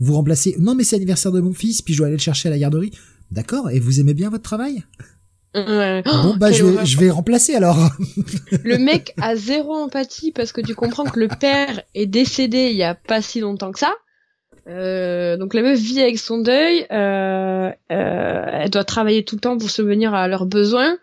vous 0.00 0.14
remplacez. 0.14 0.56
Non, 0.58 0.74
mais 0.74 0.84
c'est 0.84 0.96
l'anniversaire 0.96 1.32
de 1.32 1.40
mon 1.40 1.54
fils, 1.54 1.80
puis 1.80 1.94
je 1.94 1.98
dois 1.98 2.08
aller 2.08 2.16
le 2.16 2.22
chercher 2.22 2.48
à 2.48 2.50
la 2.50 2.58
garderie. 2.58 2.90
D'accord. 3.30 3.70
Et 3.70 3.78
vous 3.80 4.00
aimez 4.00 4.14
bien 4.14 4.28
votre 4.28 4.42
travail? 4.42 4.82
Ouais. 5.54 6.02
Bon, 6.04 6.32
Oh, 6.32 6.34
bah, 6.38 6.50
je 6.50 6.64
vais, 6.64 6.84
je 6.84 6.98
vais 6.98 7.10
remplacer 7.10 7.54
alors. 7.54 7.78
Le 8.64 8.78
mec 8.78 9.14
a 9.20 9.36
zéro 9.36 9.74
empathie 9.74 10.32
parce 10.32 10.52
que 10.52 10.60
tu 10.60 10.74
comprends 10.74 11.04
que 11.04 11.20
le 11.20 11.28
père 11.28 11.82
est 11.94 12.06
décédé 12.06 12.68
il 12.72 12.76
y 12.76 12.82
a 12.82 12.94
pas 12.94 13.22
si 13.22 13.40
longtemps 13.40 13.70
que 13.72 13.78
ça. 13.78 13.94
Euh, 14.68 15.36
donc 15.36 15.54
la 15.54 15.62
meuf 15.62 15.78
vit 15.78 16.00
avec 16.00 16.18
son 16.18 16.38
deuil, 16.38 16.86
euh, 16.92 17.70
euh, 17.90 18.44
elle 18.52 18.70
doit 18.70 18.84
travailler 18.84 19.24
tout 19.24 19.36
le 19.36 19.40
temps 19.40 19.58
pour 19.58 19.70
subvenir 19.70 20.14
à 20.14 20.28
leurs 20.28 20.46
besoins. 20.46 20.98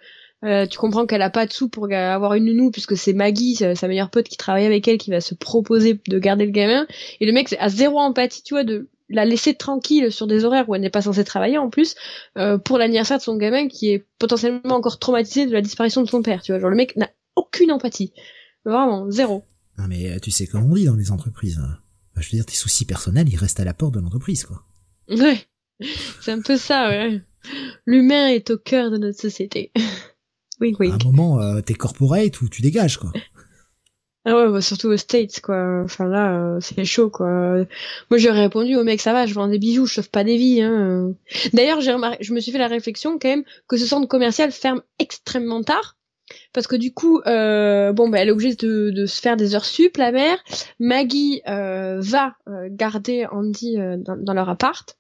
Euh, 0.46 0.66
tu 0.66 0.78
comprends 0.78 1.06
qu'elle 1.06 1.22
a 1.22 1.30
pas 1.30 1.46
de 1.46 1.52
sous 1.52 1.68
pour 1.68 1.92
avoir 1.92 2.34
une 2.36 2.46
nounou 2.46 2.72
puisque 2.72 2.96
c'est 2.96 3.12
Maggie, 3.12 3.56
sa 3.56 3.88
meilleure 3.88 4.10
pote 4.10 4.28
qui 4.28 4.38
travaille 4.38 4.66
avec 4.66 4.88
elle, 4.88 4.98
qui 4.98 5.12
va 5.12 5.20
se 5.20 5.36
proposer 5.36 6.00
de 6.08 6.20
garder 6.20 6.46
le 6.46 6.52
gamin. 6.52 6.88
Et 7.20 7.26
le 7.26 7.34
mec 7.34 7.54
a 7.60 7.70
zéro 7.70 8.00
empathie, 8.00 8.44
tu 8.44 8.54
vois, 8.54 8.64
de 8.64 8.88
la 9.10 9.26
laisser 9.26 9.56
tranquille 9.56 10.12
sur 10.12 10.28
des 10.28 10.46
horaires 10.46 10.70
où 10.70 10.76
elle 10.76 10.82
n'est 10.82 10.90
pas 10.90 11.02
censée 11.02 11.24
travailler 11.24 11.58
en 11.58 11.70
plus 11.70 11.96
euh, 12.38 12.58
pour 12.58 12.78
l'anniversaire 12.78 13.18
de 13.18 13.24
son 13.24 13.36
gamin 13.36 13.68
qui 13.68 13.90
est 13.90 14.06
potentiellement 14.20 14.76
encore 14.76 15.00
traumatisé 15.00 15.46
de 15.46 15.52
la 15.52 15.62
disparition 15.62 16.04
de 16.04 16.10
son 16.10 16.22
père. 16.22 16.42
Tu 16.42 16.52
vois, 16.54 16.60
genre 16.60 16.70
le 16.70 16.76
mec 16.76 16.96
n'a 16.96 17.10
aucune 17.36 17.72
empathie, 17.72 18.14
vraiment 18.64 19.10
zéro. 19.10 19.44
Non 19.78 19.86
mais 19.88 20.20
tu 20.22 20.32
sais 20.32 20.46
comment 20.46 20.68
on 20.68 20.76
dit 20.76 20.86
dans 20.86 20.96
les 20.96 21.12
entreprises. 21.12 21.60
Hein. 21.60 21.80
Bah, 22.20 22.26
je 22.26 22.32
veux 22.32 22.38
dire, 22.38 22.46
tes 22.46 22.56
soucis 22.56 22.84
personnels, 22.84 23.30
ils 23.30 23.38
restent 23.38 23.62
à 23.62 23.64
la 23.64 23.74
porte 23.74 23.94
de 23.94 24.02
l'entreprise, 24.02 24.44
quoi. 24.44 24.62
Ouais, 25.08 25.42
c'est 26.20 26.34
un 26.34 26.42
peu 26.42 26.58
ça. 26.58 26.90
Ouais. 26.90 27.22
L'humain 27.86 28.28
est 28.28 28.50
au 28.50 28.58
cœur 28.58 28.92
de 28.92 28.98
notre 28.98 29.18
société. 29.18 29.72
oui, 30.60 30.76
oui. 30.78 30.92
À 30.92 30.96
un 30.96 30.98
moment, 31.06 31.42
euh, 31.42 31.62
t'es 31.62 31.76
corporate 31.76 32.42
ou 32.42 32.50
tu 32.50 32.62
dégages, 32.62 32.98
quoi. 32.98 33.14
Ah 34.26 34.36
ouais, 34.36 34.52
bah 34.52 34.60
surtout 34.60 34.90
aux 34.90 34.98
States, 34.98 35.40
quoi. 35.40 35.82
Enfin 35.86 36.10
là, 36.10 36.34
euh, 36.36 36.60
c'est 36.60 36.84
chaud, 36.84 37.10
quoi. 37.10 37.30
Moi, 38.12 38.18
j'aurais 38.18 38.42
répondu 38.42 38.76
au 38.76 38.84
mec, 38.84 39.00
ça 39.00 39.14
va, 39.14 39.26
je 39.26 39.34
vends 39.34 39.48
des 39.48 39.58
bijoux, 39.58 39.86
je 39.86 39.94
sauve 39.94 40.10
pas 40.10 40.26
des 40.26 40.36
vies. 40.36 40.62
Hein. 40.62 41.14
D'ailleurs, 41.54 41.80
j'ai 41.80 41.94
remarqué, 41.94 42.22
je 42.22 42.34
me 42.34 42.42
suis 42.42 42.52
fait 42.52 42.58
la 42.58 42.68
réflexion 42.68 43.18
quand 43.18 43.30
même 43.30 43.46
que 43.70 43.78
ce 43.78 43.86
centre 43.86 44.10
commercial 44.10 44.52
ferme 44.52 44.82
extrêmement 45.00 45.64
tard. 45.64 45.96
Parce 46.54 46.68
que 46.68 46.76
du 46.76 46.94
coup, 46.94 47.22
euh, 47.26 47.94
bon, 47.94 48.10
bah, 48.10 48.20
elle 48.20 48.30
est 48.30 48.32
obligée 48.32 48.56
de, 48.56 49.06
se 49.06 49.22
faire 49.22 49.38
des 49.38 49.56
heures 49.56 49.66
sup, 49.66 49.98
la 49.98 50.12
mère. 50.12 50.38
Maggie 50.80 51.42
euh, 51.48 52.00
va 52.00 52.36
euh, 52.48 52.68
garder 52.72 53.26
Andy 53.32 53.80
euh, 53.80 53.98
dans, 53.98 54.18
dans, 54.18 54.34
leur 54.34 54.50
appart 54.50 54.99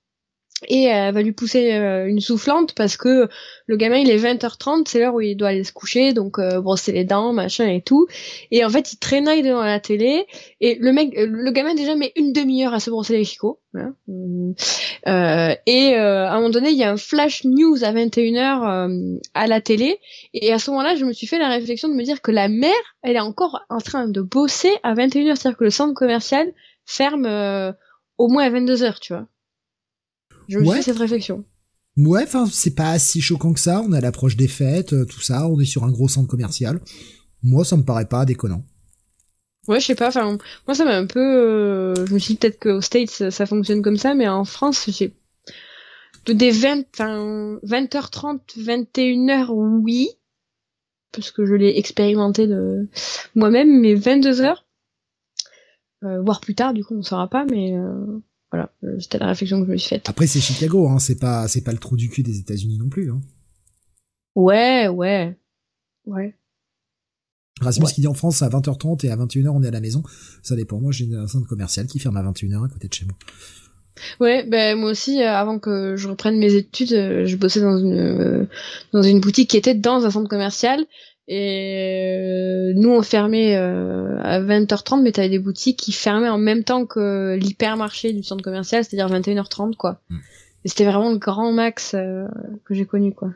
et 0.67 0.83
elle 0.83 1.13
va 1.13 1.21
lui 1.21 1.31
pousser 1.31 1.73
euh, 1.73 2.07
une 2.07 2.19
soufflante 2.19 2.73
parce 2.73 2.97
que 2.97 3.29
le 3.65 3.77
gamin 3.77 3.97
il 3.97 4.09
est 4.09 4.17
20h30 4.17 4.83
c'est 4.87 4.99
l'heure 4.99 5.13
où 5.13 5.21
il 5.21 5.35
doit 5.35 5.49
aller 5.49 5.63
se 5.63 5.71
coucher 5.71 6.11
donc 6.11 6.37
euh, 6.37 6.59
brosser 6.59 6.91
les 6.91 7.05
dents 7.05 7.31
machin 7.31 7.67
et 7.67 7.81
tout. 7.81 8.07
Et 8.51 8.65
en 8.65 8.69
fait 8.69 8.91
il 8.91 8.97
traînaille 8.97 9.41
devant 9.41 9.63
la 9.63 9.79
télé 9.79 10.25
et 10.59 10.75
le 10.75 10.91
mec 10.91 11.17
euh, 11.17 11.27
le 11.29 11.51
gamin 11.51 11.75
déjà 11.75 11.95
met 11.95 12.11
une 12.15 12.33
demi-heure 12.33 12.73
à 12.73 12.79
se 12.81 12.89
brosser 12.89 13.17
les 13.17 13.23
chicots 13.23 13.59
hein. 13.73 13.93
euh, 15.07 15.55
et 15.65 15.95
à 15.95 16.33
un 16.33 16.35
moment 16.35 16.49
donné 16.49 16.71
il 16.71 16.77
y 16.77 16.83
a 16.83 16.91
un 16.91 16.97
flash 16.97 17.45
news 17.45 17.83
à 17.83 17.93
21h 17.93 19.19
à 19.33 19.47
la 19.47 19.61
télé. 19.61 19.99
Et 20.33 20.51
à 20.51 20.59
ce 20.59 20.71
moment-là 20.71 20.95
je 20.95 21.05
me 21.05 21.13
suis 21.13 21.27
fait 21.27 21.39
la 21.39 21.49
réflexion 21.49 21.87
de 21.87 21.93
me 21.93 22.03
dire 22.03 22.21
que 22.21 22.31
la 22.31 22.49
mère 22.49 22.73
elle 23.01 23.15
est 23.15 23.21
encore 23.21 23.65
en 23.69 23.79
train 23.79 24.09
de 24.09 24.21
bosser 24.21 24.73
à 24.83 24.93
21h 24.93 25.35
c'est-à-dire 25.37 25.57
que 25.57 25.63
le 25.63 25.69
centre 25.69 25.93
commercial 25.93 26.51
ferme 26.85 27.73
au 28.17 28.27
moins 28.27 28.43
à 28.43 28.49
22h 28.49 28.99
tu 28.99 29.13
vois 29.13 29.27
je 30.49 30.59
me 30.59 30.65
ouais. 30.65 30.81
cette 30.81 30.97
réflexion. 30.97 31.45
Ouais, 31.95 32.23
enfin, 32.23 32.45
c'est 32.51 32.75
pas 32.75 32.97
si 32.99 33.21
choquant 33.21 33.53
que 33.53 33.59
ça. 33.59 33.81
On 33.81 33.93
est 33.93 33.97
à 33.97 34.01
l'approche 34.01 34.35
des 34.35 34.47
fêtes, 34.47 34.93
euh, 34.93 35.05
tout 35.05 35.21
ça. 35.21 35.47
On 35.47 35.59
est 35.59 35.65
sur 35.65 35.83
un 35.83 35.91
gros 35.91 36.07
centre 36.07 36.27
commercial. 36.27 36.81
Moi, 37.43 37.63
ça 37.63 37.77
me 37.77 37.83
paraît 37.83 38.07
pas 38.07 38.25
déconnant. 38.25 38.63
Ouais, 39.67 39.79
je 39.79 39.85
sais 39.85 39.95
pas. 39.95 40.07
Enfin, 40.07 40.37
moi, 40.67 40.75
ça 40.75 40.85
m'a 40.85 40.97
un 40.97 41.05
peu. 41.05 41.19
Euh, 41.19 42.05
je 42.07 42.13
me 42.13 42.19
suis 42.19 42.33
dit 42.33 42.39
peut-être 42.39 42.59
qu'aux 42.59 42.81
States 42.81 43.09
ça, 43.09 43.31
ça, 43.31 43.45
fonctionne 43.45 43.81
comme 43.81 43.97
ça, 43.97 44.15
mais 44.15 44.27
en 44.27 44.43
France, 44.43 44.89
j'ai 44.89 45.13
des 46.27 46.51
20, 46.51 46.85
enfin, 46.93 47.59
20h30, 47.63 48.39
21h, 48.57 49.49
oui, 49.51 50.09
parce 51.11 51.31
que 51.31 51.45
je 51.45 51.53
l'ai 51.53 51.77
expérimenté 51.77 52.47
de 52.47 52.87
moi-même, 53.35 53.79
mais 53.79 53.95
22h, 53.95 54.55
euh, 56.03 56.21
voire 56.21 56.41
plus 56.41 56.55
tard, 56.55 56.73
du 56.73 56.83
coup, 56.83 56.95
on 56.95 57.01
saura 57.01 57.29
pas, 57.29 57.45
mais 57.45 57.73
euh, 57.73 58.19
voilà, 58.51 58.71
euh, 58.83 58.99
c'était 58.99 59.19
la 59.19 59.27
réflexion 59.27 59.59
que 59.61 59.67
je 59.67 59.71
me 59.71 59.77
suis 59.77 59.89
faite. 59.89 60.09
Après, 60.09 60.27
c'est 60.27 60.39
Chicago, 60.39 60.87
hein, 60.87 60.99
c'est 60.99 61.19
pas, 61.19 61.47
c'est 61.47 61.61
pas 61.61 61.71
le 61.71 61.77
trou 61.77 61.95
du 61.95 62.09
cul 62.09 62.23
des 62.23 62.39
États-Unis 62.39 62.77
non 62.77 62.89
plus. 62.89 63.11
Hein. 63.11 63.21
Ouais, 64.35 64.87
ouais, 64.87 65.37
ouais. 66.05 66.35
Rasmus 67.61 67.87
qui 67.93 68.01
dit 68.01 68.07
en 68.07 68.13
France 68.13 68.41
à 68.41 68.49
20h30 68.49 69.05
et 69.05 69.11
à 69.11 69.17
21h 69.17 69.49
on 69.49 69.63
est 69.63 69.67
à 69.67 69.71
la 69.71 69.81
maison. 69.81 70.01
Ça 70.41 70.55
dépend. 70.55 70.79
Moi 70.79 70.91
j'ai 70.93 71.13
un 71.13 71.27
centre 71.27 71.47
commercial 71.47 71.87
qui 71.87 71.99
ferme 71.99 72.15
à 72.15 72.23
21h 72.23 72.65
à 72.65 72.69
côté 72.69 72.87
de 72.87 72.93
chez 72.93 73.05
moi. 73.05 73.15
Ouais, 74.21 74.45
ben 74.45 74.79
moi 74.79 74.91
aussi 74.91 75.21
euh, 75.21 75.35
avant 75.35 75.59
que 75.59 75.97
je 75.97 76.07
reprenne 76.07 76.37
mes 76.37 76.53
études, 76.53 76.93
euh, 76.93 77.25
je 77.25 77.35
bossais 77.35 77.59
dans 77.59 77.77
une 77.77 78.47
dans 78.93 79.01
une 79.01 79.19
boutique 79.19 79.49
qui 79.49 79.57
était 79.57 79.75
dans 79.75 80.05
un 80.05 80.09
centre 80.09 80.29
commercial 80.29 80.85
et 81.31 82.15
euh, 82.17 82.73
nous, 82.75 82.89
on 82.89 83.03
fermait 83.03 83.55
euh, 83.55 84.19
à 84.23 84.41
20h30, 84.41 85.03
mais 85.03 85.11
t'avais 85.11 85.29
des 85.29 85.37
boutiques 85.37 85.77
qui 85.77 85.91
fermaient 85.91 86.27
en 86.27 86.39
même 86.39 86.63
temps 86.63 86.87
que 86.87 87.37
l'hypermarché 87.39 88.13
du 88.13 88.23
centre 88.23 88.43
commercial, 88.43 88.83
c'est-à-dire 88.83 89.15
21h30, 89.15 89.75
quoi. 89.75 90.01
Mm. 90.09 90.17
Et 90.65 90.69
c'était 90.69 90.85
vraiment 90.85 91.11
le 91.11 91.19
grand 91.19 91.51
max 91.51 91.93
euh, 91.93 92.25
que 92.65 92.73
j'ai 92.73 92.87
connu, 92.87 93.13
quoi. 93.13 93.31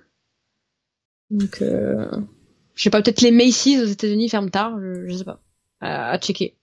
Donc, 1.29 1.59
je 1.61 2.83
sais 2.83 2.89
pas, 2.89 3.01
peut-être 3.03 3.21
les 3.21 3.31
Macy's 3.31 3.79
aux 3.79 3.85
États-Unis 3.85 4.27
ferment 4.27 4.49
tard, 4.49 4.79
je, 4.79 5.15
sais 5.15 5.23
pas. 5.23 5.39
à 5.79 6.17
checker. 6.17 6.55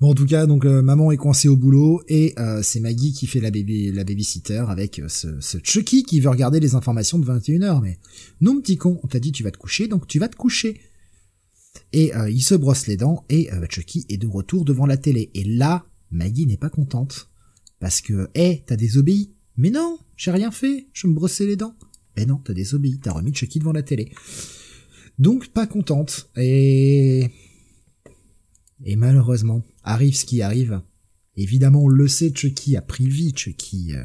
Bon, 0.00 0.10
en 0.10 0.14
tout 0.14 0.26
cas, 0.26 0.46
donc 0.46 0.64
euh, 0.64 0.80
maman 0.80 1.10
est 1.10 1.16
coincée 1.16 1.48
au 1.48 1.56
boulot 1.56 2.02
et 2.06 2.32
euh, 2.38 2.62
c'est 2.62 2.78
Maggie 2.78 3.12
qui 3.12 3.26
fait 3.26 3.40
la 3.40 3.50
baby 3.50 3.90
la 3.90 4.04
babysitter 4.04 4.64
avec 4.68 5.00
euh, 5.00 5.08
ce, 5.08 5.58
Chucky 5.60 6.04
qui 6.04 6.20
veut 6.20 6.28
regarder 6.28 6.60
les 6.60 6.76
informations 6.76 7.18
de 7.18 7.26
21h. 7.26 7.82
Mais 7.82 7.98
non, 8.40 8.60
petit 8.60 8.76
con, 8.76 9.00
on 9.02 9.08
t'a 9.08 9.18
dit 9.18 9.32
tu 9.32 9.42
vas 9.42 9.50
te 9.50 9.58
coucher, 9.58 9.88
donc 9.88 10.06
tu 10.06 10.20
vas 10.20 10.28
te 10.28 10.36
coucher. 10.36 10.80
Et 11.92 12.12
il 12.28 12.42
se 12.42 12.54
brosse 12.54 12.86
les 12.86 12.96
dents 12.96 13.24
et 13.30 13.48
Chucky 13.70 14.04
est 14.08 14.16
de 14.16 14.26
retour 14.26 14.64
devant 14.64 14.84
la 14.84 14.96
télé. 14.96 15.30
Et 15.34 15.44
là, 15.44 15.86
Maggie 16.10 16.46
n'est 16.46 16.56
pas 16.56 16.70
contente 16.70 17.30
parce 17.78 18.00
que, 18.00 18.28
hé, 18.34 18.40
hey, 18.40 18.62
t'as 18.66 18.76
désobéi. 18.76 19.32
Mais 19.56 19.70
non, 19.70 19.98
j'ai 20.16 20.30
rien 20.30 20.50
fait, 20.50 20.88
je 20.92 21.06
me 21.06 21.14
brossais 21.14 21.46
les 21.46 21.56
dents. 21.56 21.76
Mais 22.16 22.26
non, 22.26 22.40
t'as 22.44 22.52
désobéi, 22.52 22.98
t'as 22.98 23.12
remis 23.12 23.32
Chucky 23.32 23.58
devant 23.58 23.72
la 23.72 23.82
télé. 23.82 24.12
Donc 25.18 25.48
pas 25.48 25.66
contente. 25.66 26.30
Et 26.36 27.30
et 28.84 28.96
malheureusement, 28.96 29.62
arrive 29.88 30.14
ce 30.14 30.24
qui 30.24 30.42
arrive. 30.42 30.80
Évidemment, 31.36 31.84
on 31.84 31.88
le 31.88 32.08
sait, 32.08 32.32
Chucky 32.34 32.76
a 32.76 32.82
pris 32.82 33.08
vie. 33.08 33.32
Chucky, 33.34 33.94
euh, 33.94 34.04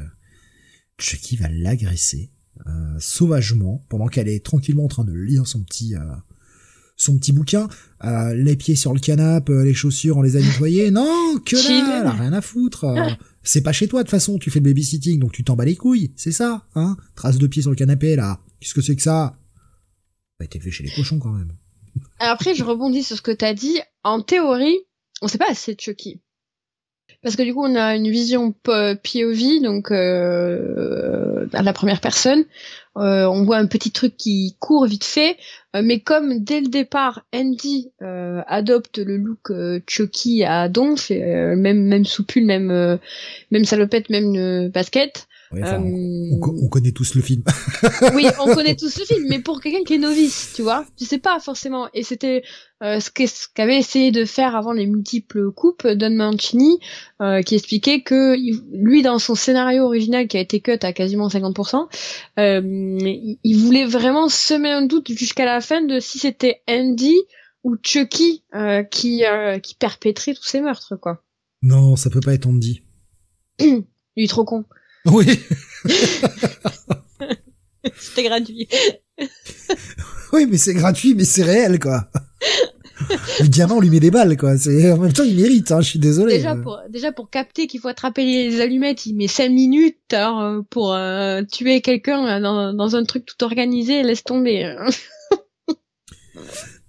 Chucky 0.98 1.36
va 1.36 1.48
l'agresser 1.48 2.30
euh, 2.66 2.96
sauvagement 2.98 3.84
pendant 3.88 4.06
qu'elle 4.06 4.28
est 4.28 4.44
tranquillement 4.44 4.84
en 4.84 4.88
train 4.88 5.04
de 5.04 5.12
lire 5.12 5.46
son 5.46 5.62
petit, 5.62 5.94
euh, 5.94 6.00
son 6.96 7.18
petit 7.18 7.32
bouquin. 7.32 7.68
Euh, 8.04 8.34
les 8.34 8.56
pieds 8.56 8.76
sur 8.76 8.94
le 8.94 9.00
canapé, 9.00 9.52
les 9.64 9.74
chaussures, 9.74 10.16
on 10.16 10.22
les 10.22 10.36
a 10.36 10.40
nettoyées. 10.40 10.90
Non, 10.90 11.38
que 11.44 11.56
là, 11.56 12.12
rien 12.12 12.32
à 12.32 12.40
foutre. 12.40 12.86
c'est 13.42 13.62
pas 13.62 13.72
chez 13.72 13.88
toi 13.88 14.02
de 14.02 14.06
toute 14.06 14.10
façon. 14.10 14.38
Tu 14.38 14.50
fais 14.50 14.60
le 14.60 14.64
babysitting, 14.64 15.18
donc 15.18 15.32
tu 15.32 15.44
t'en 15.44 15.56
bats 15.56 15.64
les 15.64 15.76
couilles. 15.76 16.12
C'est 16.16 16.32
ça, 16.32 16.66
hein 16.74 16.96
Trace 17.14 17.38
de 17.38 17.46
pieds 17.46 17.62
sur 17.62 17.70
le 17.70 17.76
canapé 17.76 18.16
là. 18.16 18.40
Qu'est-ce 18.60 18.74
que 18.74 18.82
c'est 18.82 18.96
que 18.96 19.02
ça? 19.02 19.38
Ça 20.38 20.42
a 20.42 20.44
été 20.44 20.60
fait 20.60 20.70
chez 20.70 20.84
les 20.84 20.90
cochons 20.90 21.18
quand 21.18 21.32
même. 21.32 21.52
Après, 22.20 22.54
je 22.54 22.64
rebondis 22.64 23.02
sur 23.02 23.16
ce 23.16 23.22
que 23.22 23.32
t'as 23.32 23.54
dit. 23.54 23.78
En 24.02 24.22
théorie, 24.22 24.78
on 25.22 25.28
sait 25.28 25.38
pas 25.38 25.50
assez 25.50 25.74
de 25.74 25.80
Chucky. 25.80 26.20
Parce 27.22 27.36
que 27.36 27.42
du 27.42 27.54
coup, 27.54 27.64
on 27.64 27.74
a 27.74 27.96
une 27.96 28.10
vision 28.10 28.52
POV, 28.52 29.62
donc 29.62 29.90
euh, 29.90 31.46
à 31.52 31.62
la 31.62 31.72
première 31.72 32.00
personne. 32.00 32.44
Euh, 32.96 33.24
on 33.26 33.44
voit 33.44 33.56
un 33.56 33.66
petit 33.66 33.90
truc 33.90 34.16
qui 34.16 34.56
court 34.60 34.86
vite 34.86 35.04
fait, 35.04 35.36
euh, 35.74 35.82
mais 35.82 36.00
comme 36.00 36.38
dès 36.44 36.60
le 36.60 36.68
départ, 36.68 37.24
Andy 37.34 37.90
euh, 38.02 38.42
adopte 38.46 38.98
le 38.98 39.16
look 39.16 39.50
Chucky 39.88 40.44
à 40.44 40.68
Donf, 40.68 41.10
même 41.10 41.84
même 41.84 42.04
soupule, 42.04 42.46
même 42.46 42.98
même 43.50 43.64
salopette, 43.64 44.10
même 44.10 44.68
basket, 44.68 45.26
euh, 45.62 46.36
on, 46.62 46.68
connaît 46.68 46.92
tous 46.92 47.14
le 47.14 47.22
film. 47.22 47.42
oui, 48.14 48.26
on 48.40 48.54
connaît 48.54 48.74
tous 48.74 48.98
le 48.98 49.04
film, 49.04 49.26
mais 49.28 49.38
pour 49.38 49.60
quelqu'un 49.60 49.84
qui 49.84 49.94
est 49.94 49.98
novice, 49.98 50.52
tu 50.54 50.62
vois, 50.62 50.84
tu 50.96 51.04
sais 51.04 51.18
pas 51.18 51.38
forcément. 51.40 51.88
Et 51.94 52.02
c'était 52.02 52.42
euh, 52.82 53.00
ce 53.00 53.10
qu'avait 53.54 53.78
essayé 53.78 54.10
de 54.10 54.24
faire 54.24 54.56
avant 54.56 54.72
les 54.72 54.86
multiples 54.86 55.50
coupes 55.52 55.86
Don 55.86 56.10
Mancini, 56.10 56.78
euh, 57.20 57.42
qui 57.42 57.54
expliquait 57.54 58.02
que 58.02 58.36
lui, 58.72 59.02
dans 59.02 59.18
son 59.18 59.34
scénario 59.34 59.84
original 59.84 60.28
qui 60.28 60.36
a 60.36 60.40
été 60.40 60.60
cut 60.60 60.78
à 60.82 60.92
quasiment 60.92 61.28
50%, 61.28 61.88
il 62.36 63.56
voulait 63.56 63.86
vraiment 63.86 64.28
semer 64.28 64.70
un 64.70 64.86
doute 64.86 65.12
jusqu'à 65.12 65.44
la 65.44 65.60
fin 65.60 65.82
de 65.82 66.00
si 66.00 66.18
c'était 66.18 66.62
Andy 66.68 67.16
ou 67.62 67.76
Chucky 67.82 68.42
qui 68.90 69.22
qui 69.62 69.74
perpétrait 69.74 70.34
tous 70.34 70.44
ces 70.44 70.60
meurtres, 70.60 70.96
quoi. 70.96 71.22
Non, 71.62 71.96
ça 71.96 72.10
peut 72.10 72.20
pas 72.20 72.34
être 72.34 72.46
Andy. 72.46 72.82
il 73.58 73.84
est 74.16 74.28
trop 74.28 74.44
con. 74.44 74.64
Oui. 75.06 75.26
C'était 77.96 78.24
gratuit. 78.24 78.68
oui, 80.32 80.46
mais 80.50 80.56
c'est 80.56 80.74
gratuit, 80.74 81.14
mais 81.14 81.24
c'est 81.24 81.42
réel, 81.42 81.78
quoi. 81.78 82.08
Le 83.40 83.48
diamant, 83.48 83.76
on 83.76 83.80
lui 83.80 83.90
met 83.90 84.00
des 84.00 84.10
balles, 84.10 84.36
quoi. 84.36 84.56
C'est, 84.56 84.90
en 84.92 84.98
même 84.98 85.12
temps, 85.12 85.24
il 85.24 85.36
mérite, 85.36 85.70
hein, 85.72 85.80
je 85.80 85.90
suis 85.90 85.98
désolé. 85.98 86.36
Déjà, 86.36 86.56
pour, 86.56 86.80
déjà, 86.88 87.12
pour 87.12 87.28
capter 87.28 87.66
qu'il 87.66 87.80
faut 87.80 87.88
attraper 87.88 88.24
les 88.24 88.60
allumettes, 88.60 89.04
il 89.06 89.14
met 89.14 89.28
5 89.28 89.50
minutes, 89.50 90.12
hein, 90.12 90.64
pour 90.70 90.94
euh, 90.94 91.42
tuer 91.42 91.80
quelqu'un 91.82 92.40
dans, 92.40 92.72
dans, 92.72 92.96
un 92.96 93.04
truc 93.04 93.26
tout 93.26 93.44
organisé, 93.44 94.02
laisse 94.02 94.24
tomber. 94.24 94.64
Hein. 94.64 94.86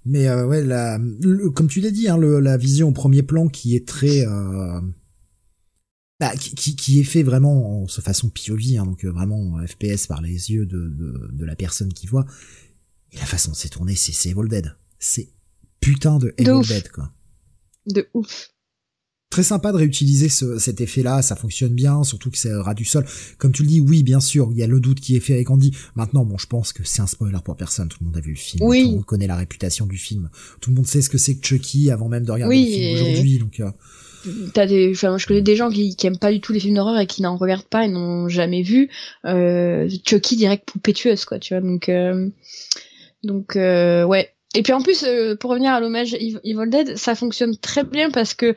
Mais 0.05 0.27
euh, 0.27 0.45
ouais, 0.45 0.63
la, 0.63 0.99
comme 1.55 1.67
tu 1.67 1.81
l'as 1.81 1.91
dit, 1.91 2.07
hein, 2.07 2.17
le, 2.17 2.39
la 2.39 2.57
vision 2.57 2.89
au 2.89 2.91
premier 2.91 3.23
plan 3.23 3.47
qui 3.47 3.75
est 3.75 3.87
très 3.87 4.25
euh, 4.25 4.79
bah, 6.19 6.33
qui, 6.37 6.75
qui, 6.75 6.99
est 6.99 7.03
fait 7.03 7.23
vraiment 7.23 7.83
en 7.83 7.87
façon 7.87 8.29
POV, 8.29 8.77
hein, 8.77 8.85
donc 8.85 9.03
euh, 9.03 9.11
vraiment 9.11 9.59
FPS 9.67 10.07
par 10.07 10.21
les 10.21 10.51
yeux 10.51 10.65
de, 10.65 10.87
de, 10.87 11.29
de, 11.33 11.45
la 11.45 11.55
personne 11.55 11.91
qui 11.91 12.07
voit. 12.07 12.25
Et 13.11 13.17
la 13.17 13.25
façon 13.25 13.51
de 13.51 13.55
c'est 13.55 13.69
tourné, 13.69 13.95
c'est 13.95 14.29
Evil 14.29 14.47
Dead. 14.47 14.75
C'est 14.97 15.29
putain 15.81 16.17
de 16.17 16.33
Evil 16.37 16.65
Dead, 16.65 16.89
quoi. 16.89 17.11
De 17.87 18.07
ouf. 18.13 18.49
très 19.29 19.43
sympa 19.43 19.73
de 19.73 19.77
réutiliser 19.77 20.29
ce, 20.29 20.57
cet 20.57 20.79
effet-là, 20.79 21.21
ça 21.21 21.35
fonctionne 21.35 21.73
bien, 21.73 22.03
surtout 22.05 22.31
que 22.31 22.37
c'est 22.37 22.53
ras 22.53 22.73
du 22.73 22.85
sol. 22.85 23.05
Comme 23.37 23.51
tu 23.51 23.63
le 23.63 23.67
dis, 23.67 23.81
oui, 23.81 24.01
bien 24.01 24.21
sûr, 24.21 24.49
il 24.53 24.57
y 24.57 24.63
a 24.63 24.67
le 24.67 24.79
doute 24.79 25.01
qui 25.01 25.17
est 25.17 25.19
fait 25.19 25.33
avec 25.33 25.49
Andy. 25.49 25.71
Maintenant, 25.95 26.23
bon, 26.23 26.37
je 26.37 26.47
pense 26.47 26.71
que 26.71 26.83
c'est 26.85 27.01
un 27.01 27.07
spoiler 27.07 27.37
pour 27.43 27.57
personne, 27.57 27.89
tout 27.89 27.97
le 27.99 28.05
monde 28.05 28.17
a 28.17 28.21
vu 28.21 28.31
le 28.31 28.37
film, 28.37 28.65
oui. 28.65 28.83
tout 28.83 28.89
le 28.89 28.95
monde 28.95 29.05
connaît 29.05 29.27
la 29.27 29.35
réputation 29.35 29.85
du 29.85 29.97
film, 29.97 30.29
tout 30.61 30.69
le 30.69 30.77
monde 30.77 30.87
sait 30.87 31.01
ce 31.01 31.09
que 31.09 31.17
c'est 31.17 31.35
que 31.35 31.45
Chucky 31.45 31.91
avant 31.91 32.07
même 32.07 32.23
de 32.23 32.31
regarder 32.31 32.55
oui, 32.55 32.65
le 32.65 32.71
film 32.71 32.93
aujourd'hui, 32.93 33.39
donc... 33.39 33.59
Euh... 33.59 33.69
T'as 34.53 34.65
des, 34.65 34.91
enfin, 34.91 35.17
je 35.17 35.27
connais 35.27 35.41
des 35.41 35.55
gens 35.55 35.69
qui, 35.69 35.95
qui 35.95 36.07
aiment 36.07 36.19
pas 36.19 36.31
du 36.31 36.41
tout 36.41 36.53
les 36.53 36.59
films 36.59 36.75
d'horreur 36.75 36.99
et 36.99 37.07
qui 37.07 37.21
n'en 37.21 37.37
regardent 37.37 37.63
pas 37.63 37.85
et 37.85 37.87
n'ont 37.87 38.27
jamais 38.27 38.61
vu. 38.61 38.89
Euh, 39.25 39.89
Chucky 40.05 40.35
direct 40.35 40.65
poupée 40.65 40.93
tueuse, 40.93 41.25
quoi, 41.25 41.39
tu 41.39 41.53
vois. 41.53 41.61
Donc, 41.61 41.89
euh, 41.89 42.29
donc, 43.23 43.55
euh, 43.55 44.03
ouais, 44.03 44.35
et 44.55 44.63
puis 44.63 44.71
en 44.71 44.81
plus, 44.81 45.03
euh, 45.03 45.35
pour 45.35 45.51
revenir 45.51 45.73
à 45.73 45.81
l'hommage 45.81 46.13
Evil 46.13 46.69
Dead, 46.69 46.97
ça 46.97 47.13
fonctionne 47.13 47.57
très 47.57 47.83
bien 47.83 48.09
parce 48.09 48.33
que 48.33 48.55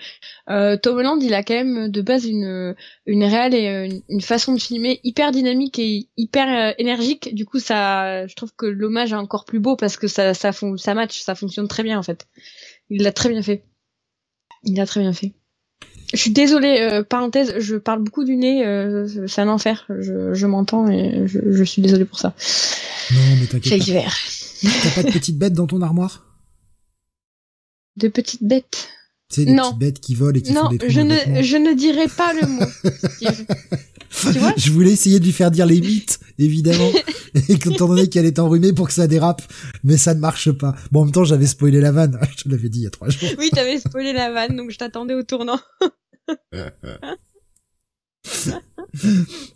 euh, 0.49 0.77
Tom 0.77 0.97
Holland, 0.97 1.21
il 1.21 1.35
a 1.35 1.43
quand 1.43 1.55
même 1.55 1.89
de 1.89 2.01
base 2.03 2.25
une 2.25 2.77
une 3.07 3.25
réelle 3.25 3.55
et 3.55 4.01
une, 4.09 4.21
façon 4.21 4.55
de 4.55 4.61
filmer 4.61 5.01
hyper 5.03 5.33
dynamique 5.33 5.79
et 5.81 6.09
hyper 6.17 6.71
euh, 6.71 6.75
énergique. 6.79 7.35
Du 7.35 7.45
coup, 7.47 7.59
ça, 7.59 8.29
je 8.29 8.35
trouve 8.37 8.53
que 8.57 8.67
l'hommage 8.67 9.13
est 9.13 9.17
encore 9.17 9.45
plus 9.45 9.59
beau 9.59 9.75
parce 9.75 9.97
que 9.97 10.07
ça 10.07 10.35
ça 10.35 10.53
ça 10.53 10.95
match, 10.95 11.21
ça 11.21 11.35
fonctionne 11.35 11.67
très 11.67 11.83
bien 11.83 11.99
en 11.99 12.05
fait. 12.05 12.29
Il 12.91 13.03
l'a 13.03 13.13
très 13.13 13.29
bien 13.29 13.43
fait. 13.43 13.65
Il 14.63 14.77
l'a 14.77 14.87
très 14.87 15.01
bien 15.01 15.13
fait. 15.13 15.33
Je 16.13 16.19
suis 16.19 16.31
désolée, 16.31 16.81
euh, 16.81 17.03
parenthèse, 17.03 17.55
je 17.59 17.77
parle 17.77 18.03
beaucoup 18.03 18.25
du 18.25 18.37
nez, 18.37 18.67
euh, 18.67 19.27
c'est 19.27 19.43
un 19.43 19.49
enfer. 19.49 19.87
Je, 19.89 20.33
je 20.33 20.47
m'entends 20.47 20.89
et 20.89 21.27
je, 21.27 21.39
je, 21.53 21.65
suis 21.65 21.83
désolée 21.83 22.07
pour 22.07 22.19
ça. 22.19 22.35
Non, 23.13 23.21
mais 23.39 23.47
t'inquiète 23.47 23.85
pas. 23.87 24.11
T'as 24.83 24.91
pas 24.91 25.03
de 25.03 25.13
petites 25.13 25.39
bêtes 25.39 25.53
dans 25.53 25.67
ton 25.67 25.83
armoire? 25.83 26.25
De 27.97 28.09
petites 28.09 28.45
bêtes 28.45 28.89
Tu 29.31 29.43
sais, 29.43 29.45
des 29.45 29.55
petites 29.55 29.79
bêtes 29.79 30.01
qui 30.01 30.15
volent 30.15 30.39
et 30.39 30.43
qui 30.43 30.53
non, 30.53 30.63
font 30.63 30.69
des 30.71 30.79
trous 30.79 30.89
je 30.89 31.01
ne, 31.01 31.43
je 31.43 31.57
ne 31.59 31.75
dirai 31.75 32.09
pas 32.09 32.33
le 32.33 32.47
mot. 32.47 32.65
tu 34.33 34.39
vois 34.39 34.55
je 34.57 34.73
voulais 34.73 34.93
essayer 34.93 35.21
de 35.21 35.25
lui 35.25 35.33
faire 35.33 35.51
dire 35.51 35.67
les 35.67 35.83
mythes, 35.83 36.19
évidemment, 36.39 36.91
et 37.35 37.53
étant 37.53 37.89
donné 37.89 38.09
qu'elle 38.09 38.25
est 38.25 38.39
enrhumée 38.39 38.73
pour 38.73 38.87
que 38.87 38.95
ça 38.95 39.07
dérape, 39.07 39.43
mais 39.85 39.99
ça 39.99 40.15
ne 40.15 40.21
marche 40.21 40.51
pas. 40.53 40.75
Bon, 40.93 41.03
en 41.03 41.05
même 41.05 41.13
temps, 41.13 41.25
j'avais 41.25 41.47
spoilé 41.47 41.81
la 41.81 41.93
vanne, 41.93 42.19
je 42.37 42.45
te 42.45 42.49
l'avais 42.49 42.71
dit 42.71 42.81
il 42.81 42.85
y 42.85 42.87
a 42.87 42.91
trois 42.91 43.11
jours. 43.11 43.29
Oui, 43.39 43.51
t'avais 43.51 43.79
spoilé 43.79 44.15
la 44.15 44.33
vanne, 44.33 44.57
donc 44.57 44.71
je 44.71 44.79
t'attendais 44.79 45.15
au 45.15 45.23
tournant. 45.23 45.61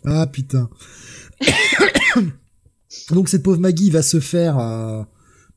ah 0.05 0.27
putain. 0.27 0.69
Donc 3.09 3.29
cette 3.29 3.43
pauvre 3.43 3.59
Maggie 3.59 3.89
va 3.89 4.01
se 4.01 4.19
faire 4.19 4.59
euh, 4.59 5.03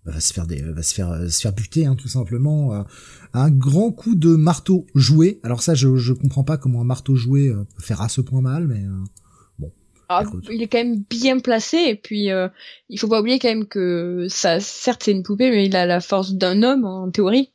va 0.04 0.20
se 0.20 0.32
faire 0.32 0.46
des 0.46 0.62
va 0.62 0.82
se 0.82 0.94
faire 0.94 1.30
se 1.30 1.40
faire 1.40 1.52
buter 1.52 1.86
hein, 1.86 1.96
tout 1.96 2.08
simplement 2.08 2.74
euh, 2.74 2.82
un 3.36 3.50
grand 3.50 3.92
coup 3.92 4.14
de 4.14 4.34
marteau 4.34 4.86
joué. 4.94 5.40
Alors 5.42 5.62
ça 5.62 5.74
je 5.74 5.96
je 5.96 6.12
comprends 6.12 6.44
pas 6.44 6.56
comment 6.56 6.80
un 6.80 6.84
marteau 6.84 7.14
joué 7.14 7.48
euh, 7.48 7.64
peut 7.76 7.82
faire 7.82 8.00
à 8.00 8.08
ce 8.08 8.20
point 8.20 8.40
mal 8.40 8.66
mais 8.66 8.80
euh, 8.80 9.04
bon. 9.58 9.72
Ah, 10.08 10.22
il 10.50 10.62
est 10.62 10.68
quand 10.68 10.78
même 10.78 11.02
bien 11.10 11.38
placé 11.38 11.76
et 11.76 11.96
puis 11.96 12.30
euh, 12.30 12.48
il 12.88 12.98
faut 12.98 13.08
pas 13.08 13.20
oublier 13.20 13.38
quand 13.38 13.48
même 13.48 13.66
que 13.66 14.26
ça 14.28 14.60
certes 14.60 15.02
c'est 15.04 15.12
une 15.12 15.22
poupée 15.22 15.50
mais 15.50 15.66
il 15.66 15.76
a 15.76 15.86
la 15.86 16.00
force 16.00 16.32
d'un 16.34 16.62
homme 16.62 16.84
en 16.84 17.10
théorie. 17.10 17.52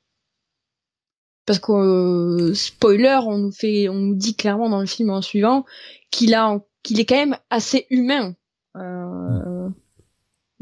Parce 1.48 1.60
que 1.60 2.54
spoiler, 2.54 3.20
on 3.26 3.40
nous 3.40 3.52
fait 3.52 3.90
on 3.90 3.96
nous 3.96 4.16
dit 4.16 4.36
clairement 4.36 4.70
dans 4.70 4.80
le 4.80 4.86
film 4.86 5.10
en 5.10 5.22
suivant 5.22 5.66
qu'il 6.12 6.36
a 6.36 6.60
qu'il 6.84 7.00
est 7.00 7.06
quand 7.06 7.16
même 7.16 7.38
assez 7.50 7.88
humain. 7.90 8.36
Euh, 8.78 9.51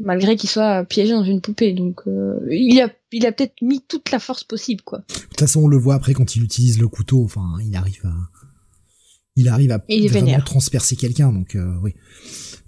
malgré 0.00 0.36
qu'il 0.36 0.50
soit 0.50 0.84
piégé 0.84 1.12
dans 1.12 1.24
une 1.24 1.40
poupée. 1.40 1.72
Donc 1.72 2.02
euh, 2.06 2.38
il 2.50 2.80
a, 2.80 2.90
il 3.12 3.26
a 3.26 3.32
peut-être 3.32 3.54
mis 3.62 3.80
toute 3.86 4.10
la 4.10 4.18
force 4.18 4.44
possible, 4.44 4.82
quoi. 4.82 4.98
De 4.98 5.04
toute 5.28 5.40
façon, 5.40 5.62
on 5.62 5.68
le 5.68 5.78
voit 5.78 5.94
après 5.94 6.14
quand 6.14 6.36
il 6.36 6.42
utilise 6.42 6.80
le 6.80 6.88
couteau. 6.88 7.22
Enfin, 7.22 7.46
il 7.64 7.76
arrive 7.76 8.04
à, 8.04 8.14
il 9.36 9.48
arrive 9.48 9.72
à 9.72 9.84
il 9.88 10.08
vraiment 10.08 10.40
transpercer 10.40 10.96
quelqu'un. 10.96 11.32
Donc 11.32 11.54
euh, 11.54 11.74
oui. 11.82 11.94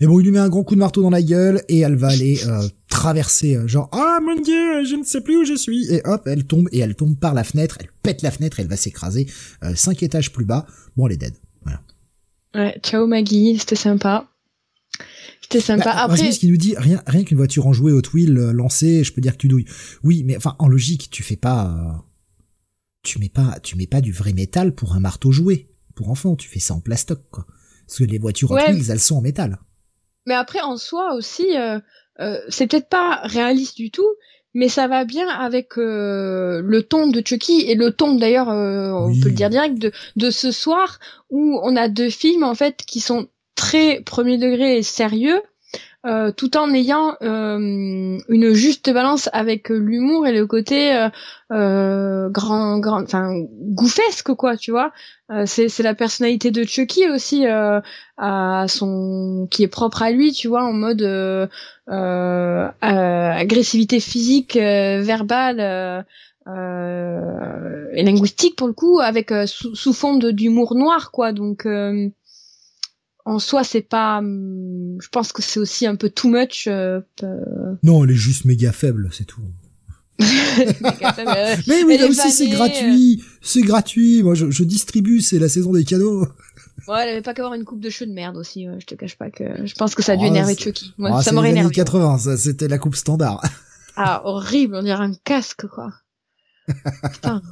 Mais 0.00 0.08
bon, 0.08 0.18
il 0.18 0.24
lui 0.24 0.32
met 0.32 0.40
un 0.40 0.48
grand 0.48 0.64
coup 0.64 0.74
de 0.74 0.80
marteau 0.80 1.00
dans 1.00 1.10
la 1.10 1.22
gueule 1.22 1.62
et 1.68 1.78
elle 1.78 1.94
va 1.94 2.08
aller 2.08 2.40
euh, 2.48 2.66
traverser, 2.88 3.54
euh, 3.54 3.68
genre 3.68 3.88
ah 3.92 4.18
mon 4.20 4.34
dieu, 4.40 4.84
je 4.84 4.96
ne 4.96 5.04
sais 5.04 5.20
plus 5.20 5.36
où 5.36 5.44
je 5.44 5.54
suis. 5.54 5.92
Et 5.92 6.02
hop, 6.04 6.26
elle 6.26 6.44
tombe 6.44 6.68
et 6.72 6.80
elle 6.80 6.96
tombe 6.96 7.16
par 7.16 7.34
la 7.34 7.44
fenêtre. 7.44 7.78
Elle 7.78 7.90
pète 8.02 8.22
la 8.22 8.32
fenêtre, 8.32 8.58
et 8.58 8.62
elle 8.62 8.68
va 8.68 8.76
s'écraser 8.76 9.28
euh, 9.62 9.76
cinq 9.76 10.02
étages 10.02 10.32
plus 10.32 10.44
bas. 10.44 10.66
Bon, 10.96 11.06
elle 11.06 11.12
est 11.12 11.18
dead. 11.18 11.34
Voilà. 11.62 11.82
Ouais, 12.52 12.80
ciao 12.82 13.06
Maggie, 13.06 13.56
c'était 13.60 13.76
sympa. 13.76 14.28
C'était 15.52 15.64
sympa. 15.64 15.84
Bah, 15.84 16.02
Après, 16.04 16.32
ce 16.32 16.38
qui 16.38 16.48
nous 16.48 16.56
dit 16.56 16.74
rien, 16.76 17.02
rien 17.06 17.24
qu'une 17.24 17.36
voiture 17.36 17.66
enjouée 17.66 17.92
Hot 17.92 18.02
Wheel 18.14 18.36
euh, 18.36 18.52
lancée, 18.52 19.04
je 19.04 19.12
peux 19.12 19.20
dire 19.20 19.32
que 19.32 19.38
tu 19.38 19.48
douilles. 19.48 19.66
Oui, 20.02 20.22
mais 20.24 20.36
enfin 20.36 20.56
en 20.58 20.68
logique, 20.68 21.08
tu 21.10 21.22
fais 21.22 21.36
pas, 21.36 21.66
euh, 21.66 21.92
tu 23.02 23.18
mets 23.18 23.28
pas, 23.28 23.58
tu 23.62 23.76
mets 23.76 23.86
pas 23.86 24.00
du 24.00 24.12
vrai 24.12 24.32
métal 24.32 24.74
pour 24.74 24.94
un 24.94 25.00
marteau 25.00 25.32
joué 25.32 25.68
pour 25.94 26.10
enfants. 26.10 26.36
Tu 26.36 26.48
fais 26.48 26.60
ça 26.60 26.74
en 26.74 26.80
plastoc 26.80 27.20
quoi. 27.30 27.46
Parce 27.86 27.98
que 27.98 28.04
les 28.04 28.18
voitures 28.18 28.50
Hot 28.50 28.54
Ouais. 28.54 28.72
Wheels, 28.72 28.90
elles 28.90 29.00
sont 29.00 29.16
en 29.16 29.20
métal. 29.22 29.58
mais 30.26 30.34
après 30.34 30.60
en 30.60 30.76
soi 30.76 31.14
aussi, 31.14 31.56
euh, 31.56 31.78
euh, 32.20 32.38
c'est 32.48 32.66
peut-être 32.66 32.88
pas 32.88 33.20
réaliste 33.24 33.76
du 33.76 33.90
tout, 33.90 34.06
mais 34.54 34.68
ça 34.68 34.86
va 34.86 35.04
bien 35.04 35.28
avec 35.28 35.78
euh, 35.78 36.60
le 36.62 36.82
ton 36.82 37.08
de 37.08 37.22
Chucky 37.26 37.62
et 37.62 37.74
le 37.74 37.90
ton 37.90 38.14
d'ailleurs, 38.16 38.50
euh, 38.50 38.92
on 38.92 39.06
Oui. 39.08 39.20
peut 39.20 39.30
le 39.30 39.34
dire 39.34 39.50
direct, 39.50 39.78
de, 39.78 39.90
de 40.16 40.30
ce 40.30 40.52
soir 40.52 41.00
où 41.30 41.58
on 41.62 41.74
a 41.74 41.88
deux 41.88 42.10
films 42.10 42.44
en 42.44 42.54
fait 42.54 42.82
qui 42.86 43.00
sont 43.00 43.28
très 43.54 44.00
premier 44.00 44.38
degré 44.38 44.78
et 44.78 44.82
sérieux, 44.82 45.40
euh, 46.04 46.32
tout 46.32 46.56
en 46.56 46.72
ayant 46.74 47.14
euh, 47.22 48.18
une 48.28 48.52
juste 48.52 48.92
balance 48.92 49.30
avec 49.32 49.68
l'humour 49.68 50.26
et 50.26 50.32
le 50.32 50.46
côté 50.46 50.94
euh, 50.96 51.08
euh, 51.52 52.28
grand, 52.28 52.80
grand, 52.80 53.02
enfin 53.02 53.32
gouffesque 53.60 54.34
quoi, 54.34 54.56
tu 54.56 54.72
vois. 54.72 54.92
Euh, 55.30 55.44
c'est 55.46 55.68
c'est 55.68 55.82
la 55.84 55.94
personnalité 55.94 56.50
de 56.50 56.64
Chucky 56.64 57.08
aussi 57.08 57.46
euh, 57.46 57.80
à 58.18 58.66
son 58.68 59.46
qui 59.50 59.62
est 59.62 59.68
propre 59.68 60.02
à 60.02 60.10
lui, 60.10 60.32
tu 60.32 60.48
vois, 60.48 60.64
en 60.64 60.72
mode 60.72 61.02
euh, 61.02 61.46
euh, 61.88 62.68
euh, 62.84 63.30
agressivité 63.32 64.00
physique, 64.00 64.56
euh, 64.56 65.00
verbale. 65.02 65.60
euh, 65.60 66.02
euh, 66.48 67.86
et 67.92 68.02
linguistique 68.02 68.56
pour 68.56 68.66
le 68.66 68.72
coup 68.72 68.98
avec 68.98 69.30
euh, 69.30 69.46
sous, 69.46 69.76
sous 69.76 69.92
fond 69.92 70.16
d'humour 70.16 70.74
noir 70.74 71.12
quoi 71.12 71.32
donc 71.32 71.66
euh, 71.66 72.08
en 73.24 73.38
soi 73.38 73.64
c'est 73.64 73.82
pas 73.82 74.18
hum, 74.18 74.98
je 75.00 75.08
pense 75.08 75.32
que 75.32 75.42
c'est 75.42 75.60
aussi 75.60 75.86
un 75.86 75.96
peu 75.96 76.10
too 76.10 76.28
much 76.28 76.66
euh, 76.66 77.00
euh, 77.22 77.74
Non, 77.82 78.04
elle 78.04 78.10
est 78.10 78.14
juste 78.14 78.44
méga 78.44 78.72
faible, 78.72 79.08
c'est 79.12 79.24
tout. 79.24 79.42
euh, 80.20 80.24
Mais 81.68 81.84
oui, 81.84 81.98
là 81.98 82.06
aussi 82.06 82.30
c'est 82.30 82.48
gratuit, 82.48 83.22
c'est 83.40 83.62
gratuit. 83.62 84.22
Moi, 84.22 84.34
je, 84.34 84.50
je 84.50 84.64
distribue, 84.64 85.20
c'est 85.20 85.38
la 85.38 85.48
saison 85.48 85.72
des 85.72 85.84
cadeaux. 85.84 86.26
ouais, 86.88 87.02
elle 87.02 87.08
avait 87.10 87.22
pas 87.22 87.34
qu'avoir 87.34 87.54
une 87.54 87.64
coupe 87.64 87.80
de 87.80 87.90
cheveux 87.90 88.08
de 88.10 88.14
merde 88.14 88.36
aussi 88.36 88.68
ouais, 88.68 88.78
je 88.80 88.86
te 88.86 88.94
cache 88.94 89.16
pas 89.16 89.30
que 89.30 89.66
je 89.66 89.74
pense 89.74 89.94
que 89.94 90.02
ça 90.02 90.12
a 90.12 90.16
dû 90.16 90.24
Oh, 90.24 90.28
énerver 90.28 90.56
Chucky 90.56 90.92
Ah, 91.04 91.22
ça 91.22 91.32
m'aurait 91.32 91.50
énervé 91.50 91.72
80, 91.72 92.18
ça, 92.18 92.36
c'était 92.36 92.68
la 92.68 92.78
coupe 92.78 92.96
standard. 92.96 93.42
ah 93.96 94.22
horrible 94.24 94.74
on 94.76 94.82
dirait 94.82 95.04
un 95.04 95.12
casque 95.24 95.66
quoi 95.66 95.92
putain 97.12 97.42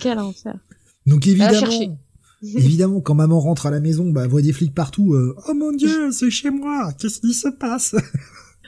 quel 0.00 0.18
enfer 0.18 0.54
Donc 1.06 1.26
va 1.26 1.50
chercher. 1.52 1.66
évidemment, 1.66 1.98
évidemment, 2.56 3.00
quand 3.00 3.14
maman 3.14 3.40
rentre 3.40 3.66
à 3.66 3.70
la 3.70 3.80
maison, 3.80 4.10
bah, 4.10 4.24
elle 4.24 4.30
voit 4.30 4.42
des 4.42 4.52
flics 4.52 4.74
partout. 4.74 5.14
euh, 5.14 5.34
oh 5.48 5.54
mon 5.54 5.72
dieu, 5.72 6.10
c'est 6.12 6.30
chez 6.30 6.50
moi. 6.50 6.92
Qu'est-ce 6.98 7.20
qui 7.20 7.34
se 7.34 7.48
passe? 7.48 7.94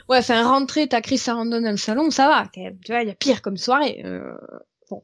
Ouais, 0.07 0.19
enfin, 0.19 0.47
rentrer, 0.47 0.87
t'as 0.87 1.01
Chris 1.01 1.17
Sarandon 1.17 1.61
dans 1.61 1.71
le 1.71 1.77
salon, 1.77 2.11
ça 2.11 2.27
va, 2.27 2.47
quand 2.53 2.61
même. 2.61 2.77
Tu 2.85 2.91
vois, 2.91 3.01
il 3.01 3.07
y 3.07 3.11
a 3.11 3.15
pire 3.15 3.41
comme 3.41 3.57
soirée. 3.57 4.01
Euh, 4.05 4.35
bon, 4.89 5.03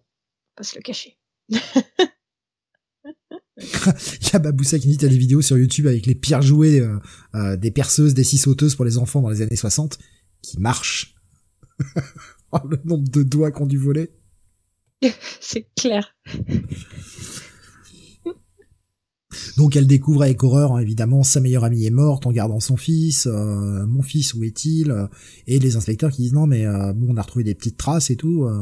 pas 0.56 0.64
se 0.64 0.76
le 0.76 0.82
cacher. 0.82 1.18
Il 3.58 4.28
y 4.32 4.36
a 4.36 4.40
Baboussa 4.40 4.80
qui 4.80 4.88
dit 4.88 4.98
t'as 4.98 5.08
des 5.08 5.18
vidéos 5.18 5.42
sur 5.42 5.58
YouTube 5.58 5.88
avec 5.88 6.06
les 6.06 6.16
pires 6.16 6.42
jouets 6.42 6.80
euh, 6.80 6.98
euh, 7.36 7.58
des 7.58 7.72
perceuses, 7.72 8.14
des 8.14 8.24
scie 8.24 8.38
sauteuses 8.38 8.76
pour 8.76 8.86
les 8.86 8.98
enfants 8.98 9.22
dans 9.22 9.30
les 9.30 9.42
années 9.42 9.56
60 9.56 9.98
qui 10.42 10.60
marchent. 10.60 11.16
oh, 12.52 12.60
le 12.70 12.80
nombre 12.86 13.10
de 13.10 13.24
doigts 13.24 13.52
qu'on 13.52 13.66
dû 13.66 13.78
voler. 13.78 14.12
C'est 15.40 15.68
clair. 15.76 16.16
Donc 19.58 19.76
elle 19.76 19.88
découvre 19.88 20.24
avec 20.24 20.44
horreur, 20.44 20.74
hein, 20.76 20.80
évidemment, 20.80 21.24
sa 21.24 21.40
meilleure 21.40 21.64
amie 21.64 21.86
est 21.86 21.90
morte 21.92 22.26
en 22.28 22.32
gardant 22.32 22.60
son 22.60 22.78
fils. 22.78 23.28
euh, 23.28 23.86
mon 23.86 24.02
fils, 24.02 24.34
où 24.34 24.44
est-il 24.44 24.92
Euh, 24.92 25.08
Et 25.48 25.60
les 25.60 25.76
inspecteurs 25.78 26.12
qui 26.12 26.24
disent 26.24 26.34
non 26.34 26.48
mais 26.48 26.66
euh, 26.66 26.94
bon, 26.94 27.08
on 27.14 27.18
a 27.18 27.22
retrouvé 27.22 27.44
des 27.46 27.56
petites 27.56 27.78
traces 27.78 28.10
et 28.10 28.16
tout. 28.16 28.44
Euh. 28.44 28.62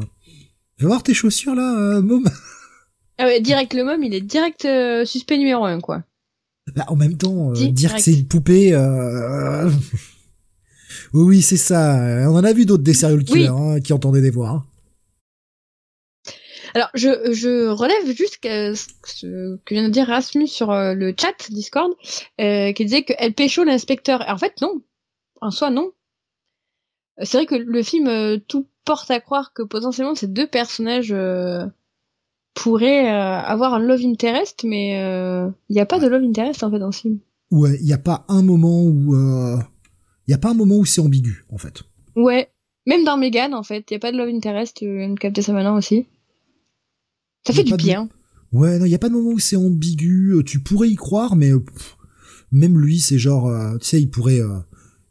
Va 0.79 0.87
voir 0.87 1.03
tes 1.03 1.13
chaussures 1.13 1.55
là, 1.55 1.77
euh, 1.79 2.01
môme. 2.01 2.29
Ah 3.21 3.25
ouais, 3.25 3.41
direct, 3.41 3.73
le 3.73 3.83
mom, 3.83 4.01
il 4.01 4.13
est 4.13 4.21
direct 4.21 4.63
euh, 4.63 5.03
suspect 5.03 5.37
numéro 5.37 5.65
un, 5.65 5.81
quoi. 5.81 6.03
Bah, 6.73 6.85
en 6.87 6.95
même 6.95 7.17
temps, 7.17 7.51
euh, 7.51 7.67
dire 7.71 7.93
que 7.93 8.01
c'est 8.01 8.13
une 8.13 8.23
poupée. 8.25 8.73
Euh... 8.73 9.69
oui, 11.13 11.21
oui, 11.23 11.41
c'est 11.41 11.57
ça. 11.57 11.97
On 12.29 12.35
en 12.35 12.43
a 12.45 12.53
vu 12.53 12.65
d'autres 12.65 12.83
des 12.83 12.93
serial 12.93 13.23
killers 13.25 13.49
Oui. 13.49 13.75
hein, 13.75 13.79
qui 13.81 13.91
entendaient 13.91 14.21
des 14.21 14.29
voix. 14.29 14.49
hein. 14.49 14.65
Alors, 16.75 16.89
je, 16.93 17.31
je 17.31 17.67
relève 17.67 18.15
juste 18.15 18.37
que, 18.37 18.73
ce 18.75 19.57
que 19.65 19.73
vient 19.73 19.83
de 19.83 19.93
dire 19.93 20.07
Rasmus 20.07 20.47
sur 20.47 20.71
euh, 20.71 20.93
le 20.93 21.13
chat 21.17 21.33
Discord, 21.49 21.91
euh, 22.39 22.71
qui 22.73 22.85
disait 22.85 23.03
qu'elle 23.03 23.33
pécho 23.33 23.63
l'inspecteur. 23.63 24.23
En 24.27 24.37
fait, 24.37 24.61
non. 24.61 24.81
En 25.41 25.51
soi, 25.51 25.69
non. 25.69 25.91
C'est 27.21 27.37
vrai 27.37 27.45
que 27.45 27.55
le 27.55 27.83
film, 27.83 28.07
euh, 28.07 28.37
tout 28.47 28.67
porte 28.85 29.11
à 29.11 29.19
croire 29.19 29.53
que 29.53 29.61
potentiellement 29.63 30.15
ces 30.15 30.27
deux 30.27 30.47
personnages 30.47 31.11
euh, 31.11 31.65
pourrait 32.53 33.07
avoir 33.07 33.73
un 33.73 33.79
love 33.79 34.01
interest, 34.03 34.63
mais 34.63 34.91
il 35.69 35.73
n'y 35.73 35.79
a 35.79 35.85
pas 35.85 35.99
de 35.99 36.07
love 36.07 36.23
interest 36.23 36.63
en 36.63 36.71
fait 36.71 36.79
dans 36.79 36.87
le 36.87 36.91
film. 36.91 37.19
Ouais, 37.51 37.77
il 37.79 37.85
n'y 37.85 37.93
a 37.93 37.97
pas 37.97 38.25
un 38.27 38.41
moment 38.41 38.83
où 38.83 39.15
il 39.15 40.31
y 40.31 40.33
a 40.33 40.37
pas 40.37 40.49
un 40.49 40.55
moment 40.55 40.75
où 40.75 40.85
c'est 40.85 40.99
ambigu 41.01 41.45
en 41.51 41.57
fait. 41.57 41.83
Ouais, 42.15 42.49
même 42.85 43.05
dans 43.05 43.17
Megan 43.17 43.53
en 43.53 43.63
fait, 43.63 43.85
il 43.89 43.93
y 43.93 43.97
a 43.97 43.99
pas 43.99 44.11
de 44.11 44.17
love 44.17 44.29
interest, 44.29 44.81
une 44.81 45.17
capter 45.17 45.41
ça 45.41 45.53
maintenant 45.53 45.77
aussi. 45.77 46.07
Ça 47.45 47.53
fait 47.53 47.63
du 47.63 47.75
bien. 47.75 48.09
Ouais, 48.51 48.79
non, 48.79 48.85
il 48.85 48.91
y 48.91 48.95
a 48.95 48.99
pas 48.99 49.09
de 49.09 49.13
moment 49.13 49.31
où 49.31 49.39
c'est 49.39 49.55
ambigu. 49.55 50.33
Euh, 50.35 50.43
tu 50.43 50.59
pourrais 50.59 50.89
y 50.89 50.95
croire, 50.95 51.35
mais 51.35 51.51
euh, 51.51 51.63
même 52.51 52.79
lui, 52.79 52.99
c'est 52.99 53.19
genre, 53.19 53.47
euh, 53.47 53.77
tu 53.77 53.87
sais, 53.87 54.01
il 54.01 54.09
pourrait, 54.09 54.41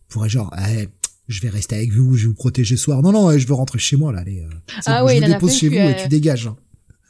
pourrait 0.09 0.29
genre, 0.29 0.53
eh, 0.59 0.89
je 1.29 1.41
vais 1.41 1.49
rester 1.49 1.77
avec 1.77 1.93
vous, 1.93 2.17
je 2.17 2.23
vais 2.23 2.29
vous 2.29 2.35
protéger 2.35 2.77
ce 2.77 2.85
soir. 2.85 3.03
Non, 3.03 3.13
non, 3.13 3.37
je 3.37 3.47
veux 3.47 3.55
rentrer 3.55 3.79
chez 3.79 3.97
moi 3.97 4.13
là. 4.13 4.21
Allez, 4.21 4.45
ah 4.87 5.05
ouais, 5.05 5.17
je 5.17 5.23
il 5.23 5.29
me 5.29 5.33
dépose 5.35 5.55
chez 5.55 5.69
vous 5.69 5.77
et 5.77 5.97
tu 6.03 6.09
dégages. 6.09 6.49
Hein. 6.49 6.57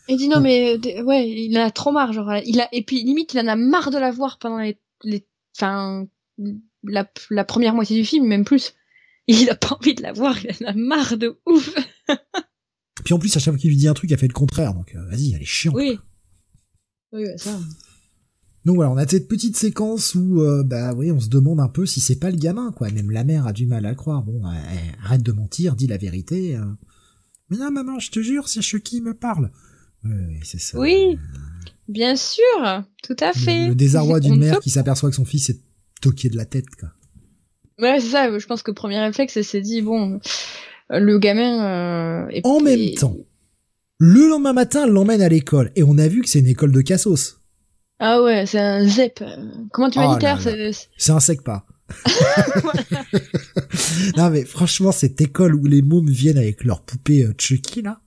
Il 0.09 0.16
dit 0.16 0.29
non, 0.29 0.41
mais 0.41 0.79
ouais, 1.03 1.29
il 1.29 1.57
en 1.59 1.64
a 1.66 1.71
trop 1.71 1.93
marre, 1.93 2.12
genre, 2.12 2.33
il 2.45 2.61
a 2.61 2.69
et 2.73 2.83
puis 2.83 3.03
limite, 3.03 3.35
il 3.35 3.41
en 3.41 3.49
a 3.49 3.57
marre 3.57 3.91
de 3.91 3.99
la 3.99 4.11
voir 4.11 4.39
pendant 4.39 4.59
les, 4.59 4.79
les, 5.05 5.27
enfin, 5.57 6.07
la, 6.85 7.11
la 7.31 7.45
première 7.45 7.75
moitié 7.75 7.97
du 7.97 8.05
film, 8.05 8.27
même 8.27 8.45
plus. 8.45 8.75
Il 9.31 9.51
a 9.51 9.55
pas 9.55 9.77
envie 9.79 9.95
de 9.95 10.03
la 10.03 10.12
voir, 10.12 10.37
il 10.43 10.66
en 10.66 10.71
a 10.71 10.73
marre 10.73 11.19
de 11.19 11.39
ouf. 11.47 11.75
Puis 13.05 13.14
en 13.14 13.18
plus, 13.18 13.36
à 13.36 13.40
chaque 13.40 13.55
fois 13.55 13.61
qu'il 13.61 13.70
lui 13.70 13.76
dit 13.76 13.88
un 13.88 13.94
truc, 13.94 14.11
elle 14.11 14.18
fait 14.18 14.28
le 14.28 14.32
contraire. 14.32 14.74
Donc 14.74 14.94
vas-y, 14.94 15.34
elle 15.34 15.42
est 15.42 15.46
chiante. 15.46 15.74
Oui. 15.74 15.99
Oui, 17.12 17.24
ça. 17.36 17.59
Donc 18.64 18.76
voilà, 18.76 18.90
on 18.90 18.96
a 18.96 19.07
cette 19.07 19.28
petite 19.28 19.57
séquence 19.57 20.14
où, 20.14 20.42
euh, 20.42 20.62
bah 20.62 20.92
oui, 20.92 21.11
on 21.11 21.20
se 21.20 21.28
demande 21.28 21.61
un 21.61 21.68
peu 21.68 21.86
si 21.86 22.01
c'est 22.01 22.18
pas 22.18 22.30
le 22.30 22.36
gamin, 22.36 22.72
quoi. 22.72 22.90
Même 22.90 23.11
la 23.11 23.24
mère 23.24 23.46
a 23.46 23.53
du 23.55 23.66
mal 23.66 23.86
à 23.86 23.90
le 23.90 23.94
croire. 23.94 24.22
Bon, 24.22 24.42
arrête 25.03 25.22
de 25.22 25.32
mentir, 25.32 25.74
dis 25.74 25.86
la 25.86 25.96
vérité. 25.96 26.57
Euh. 26.57 26.64
Mais 27.49 27.57
non, 27.57 27.70
maman, 27.70 27.99
je 27.99 28.11
te 28.11 28.20
jure, 28.20 28.49
c'est 28.49 28.61
Chucky 28.61 29.01
me 29.01 29.14
parle. 29.14 29.51
Oui, 30.05 30.38
c'est 30.42 30.61
ça. 30.61 30.78
Oui, 30.78 31.18
bien 31.88 32.14
sûr, 32.14 32.84
tout 33.03 33.16
à 33.20 33.32
fait. 33.32 33.68
Le, 33.68 33.74
désarroi 33.74 34.20
d'une 34.20 34.36
mère 34.36 34.61
qui 34.61 34.70
s'aperçoit 34.70 35.09
que 35.09 35.16
son 35.16 35.24
fils 35.24 35.49
est 35.49 35.61
toqué 36.03 36.28
de 36.28 36.36
la 36.36 36.44
tête, 36.44 36.68
quoi. 36.78 36.90
Ouais, 37.78 38.01
c'est 38.01 38.11
ça. 38.11 38.38
Je 38.38 38.46
pense 38.46 38.62
que 38.62 38.70
le 38.70 38.74
premier 38.74 38.99
réflexe, 38.99 39.32
c'est 39.32 39.42
s'est 39.42 39.62
dit 39.62 39.80
bon, 39.80 40.20
le 40.91 41.18
gamin. 41.18 41.64
Euh, 41.64 42.28
est, 42.28 42.47
en 42.47 42.61
même 42.61 42.95
temps, 42.95 43.16
le 43.99 44.28
lendemain 44.28 44.53
matin, 44.53 44.86
l'emmène 44.86 45.22
à 45.22 45.28
l'école. 45.28 45.70
Et 45.76 45.82
on 45.82 45.99
a 45.99 46.09
vu 46.09 46.22
que 46.22 46.28
c'est 46.28 46.39
une 46.41 46.47
école 46.47 46.72
de 46.72 46.80
cassos. 46.80 47.41
Ah 47.99 48.22
ouais, 48.22 48.47
c'est 48.47 48.61
un 48.61 48.86
ZEP. 48.86 49.24
Comment 49.72 49.91
tu 49.91 49.99
m'as 49.99 50.14
oh 50.14 50.18
dit 50.18 50.24
C'est 50.97 51.12
un 51.12 51.20
SECPA. 51.20 51.66
non 54.16 54.28
mais 54.28 54.45
franchement, 54.45 54.93
cette 54.93 55.18
école 55.22 55.55
où 55.55 55.64
les 55.64 55.80
mômes 55.80 56.11
viennent 56.11 56.36
avec 56.36 56.64
leurs 56.64 56.82
poupées 56.82 57.24
euh, 57.24 57.32
Chucky, 57.39 57.80
là. 57.80 58.01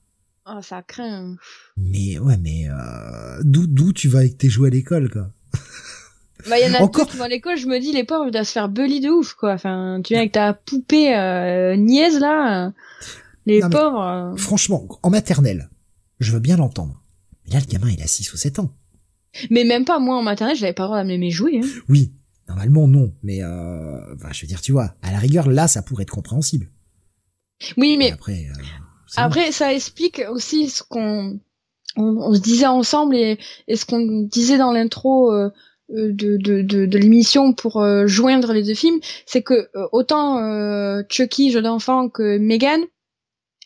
Oh, 0.46 0.60
ça 0.62 0.82
craint. 0.82 1.36
Mais 1.76 2.18
ouais, 2.18 2.36
mais 2.38 2.68
euh, 2.68 3.40
d'où 3.42 3.66
d'où 3.66 3.92
tu 3.92 4.08
vas 4.08 4.20
avec 4.20 4.38
tes 4.38 4.48
jouets 4.48 4.68
à 4.68 4.70
l'école, 4.70 5.10
quoi? 5.10 5.32
Bah, 6.48 6.58
y 6.58 6.70
en 6.70 6.74
a 6.74 6.82
Encore... 6.82 7.08
qui 7.08 7.16
vont 7.16 7.24
à 7.24 7.28
l'école, 7.28 7.56
je 7.56 7.66
me 7.66 7.78
dis, 7.78 7.92
les 7.92 8.04
pauvres, 8.04 8.26
ils 8.26 8.30
doivent 8.30 8.44
se 8.44 8.52
faire 8.52 8.68
bully 8.68 9.00
de 9.00 9.08
ouf, 9.08 9.34
quoi. 9.34 9.52
Enfin, 9.52 10.00
tu 10.04 10.12
viens 10.12 10.20
avec 10.20 10.32
ta 10.32 10.54
poupée 10.54 11.14
euh, 11.16 11.76
niaise, 11.76 12.18
là. 12.18 12.72
Les 13.46 13.60
pauvres. 13.60 14.34
Franchement, 14.36 14.86
en 15.02 15.10
maternelle, 15.10 15.68
je 16.20 16.32
veux 16.32 16.40
bien 16.40 16.56
l'entendre. 16.56 17.02
Mais 17.44 17.54
là, 17.54 17.60
le 17.60 17.70
gamin, 17.70 17.90
il 17.90 18.02
a 18.02 18.06
6 18.06 18.32
ou 18.32 18.36
7 18.36 18.60
ans. 18.60 18.70
Mais 19.50 19.64
même 19.64 19.84
pas, 19.84 19.98
moi, 19.98 20.16
en 20.16 20.22
maternelle, 20.22 20.56
j'avais 20.56 20.72
pas 20.72 20.84
le 20.84 20.88
droit 20.88 20.98
d'amener 20.98 21.18
mes 21.18 21.30
jouets. 21.30 21.60
Hein. 21.62 21.68
Oui, 21.88 22.12
normalement, 22.48 22.86
non. 22.86 23.12
Mais, 23.22 23.42
euh, 23.42 23.98
je 24.30 24.42
veux 24.42 24.48
dire, 24.48 24.60
tu 24.60 24.72
vois, 24.72 24.94
à 25.02 25.10
la 25.10 25.18
rigueur, 25.18 25.48
là, 25.48 25.68
ça 25.68 25.82
pourrait 25.82 26.02
être 26.02 26.10
compréhensible. 26.10 26.68
Oui, 27.76 27.96
mais... 27.96 28.12
après, 28.12 28.46
euh, 28.50 28.62
après 29.16 29.52
ça 29.52 29.72
explique 29.72 30.22
aussi 30.30 30.68
ce 30.68 30.82
qu'on 30.82 31.38
on, 31.96 32.34
se 32.34 32.40
disait 32.40 32.66
ensemble 32.66 33.14
et, 33.14 33.38
et 33.68 33.76
ce 33.76 33.84
qu'on 33.84 34.22
disait 34.22 34.58
dans 34.58 34.72
l'intro 34.72 35.32
euh, 35.32 35.50
de, 35.92 36.36
de, 36.36 36.62
de, 36.62 36.86
de 36.86 36.98
l'émission 36.98 37.52
pour 37.52 37.80
euh, 37.80 38.06
joindre 38.06 38.52
les 38.52 38.62
deux 38.62 38.74
films, 38.74 39.00
c'est 39.26 39.42
que 39.42 39.68
euh, 39.76 39.86
autant 39.92 40.38
Chucky, 41.08 41.50
jeu 41.50 41.62
d'enfant, 41.62 42.08
que 42.08 42.38
Megan 42.38 42.82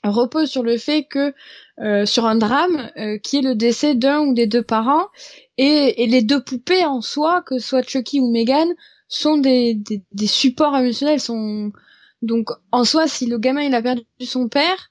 repose 0.04 0.50
sur 0.50 0.62
le 0.62 0.76
fait 0.78 1.04
que 1.04 1.34
euh, 1.80 2.06
sur 2.06 2.26
un 2.26 2.36
drame 2.36 2.90
euh, 2.96 3.18
qui 3.18 3.38
est 3.38 3.42
le 3.42 3.54
décès 3.54 3.94
d'un 3.94 4.20
ou 4.20 4.34
des 4.34 4.46
deux 4.46 4.62
parents 4.62 5.06
et, 5.58 6.02
et, 6.02 6.06
les 6.06 6.22
deux 6.22 6.42
poupées 6.42 6.84
en 6.84 7.00
soi, 7.00 7.42
que 7.42 7.58
soit 7.58 7.86
Chucky 7.86 8.20
ou 8.20 8.30
Megan, 8.30 8.68
sont 9.08 9.36
des, 9.36 9.74
des, 9.74 10.02
des, 10.12 10.26
supports 10.26 10.76
émotionnels. 10.76 11.20
Sont 11.20 11.72
donc 12.22 12.50
en 12.72 12.84
soi, 12.84 13.08
si 13.08 13.26
le 13.26 13.38
gamin 13.38 13.62
il 13.62 13.74
a 13.74 13.82
perdu 13.82 14.02
son 14.20 14.48
père, 14.48 14.90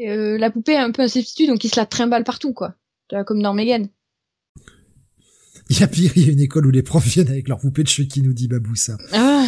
euh, 0.00 0.38
la 0.38 0.50
poupée 0.50 0.72
est 0.72 0.76
un 0.76 0.90
peu 0.90 1.02
un 1.02 1.08
substitut, 1.08 1.46
donc 1.46 1.64
il 1.64 1.70
se 1.70 1.80
la 1.80 1.86
trimballe 1.86 2.24
partout 2.24 2.52
quoi, 2.52 2.74
comme 3.26 3.42
dans 3.42 3.54
Megan. 3.54 3.88
Il 5.68 5.80
y 5.80 5.82
a 5.82 5.88
pire, 5.88 6.12
il 6.14 6.26
y 6.26 6.28
a 6.28 6.32
une 6.32 6.40
école 6.40 6.66
où 6.66 6.70
les 6.70 6.82
profs 6.82 7.06
viennent 7.06 7.28
avec 7.28 7.48
leur 7.48 7.58
poupée 7.58 7.82
de 7.82 7.88
Chucky, 7.88 8.22
nous 8.22 8.32
dit 8.32 8.46
Baboussa. 8.46 8.96
Ah. 9.12 9.46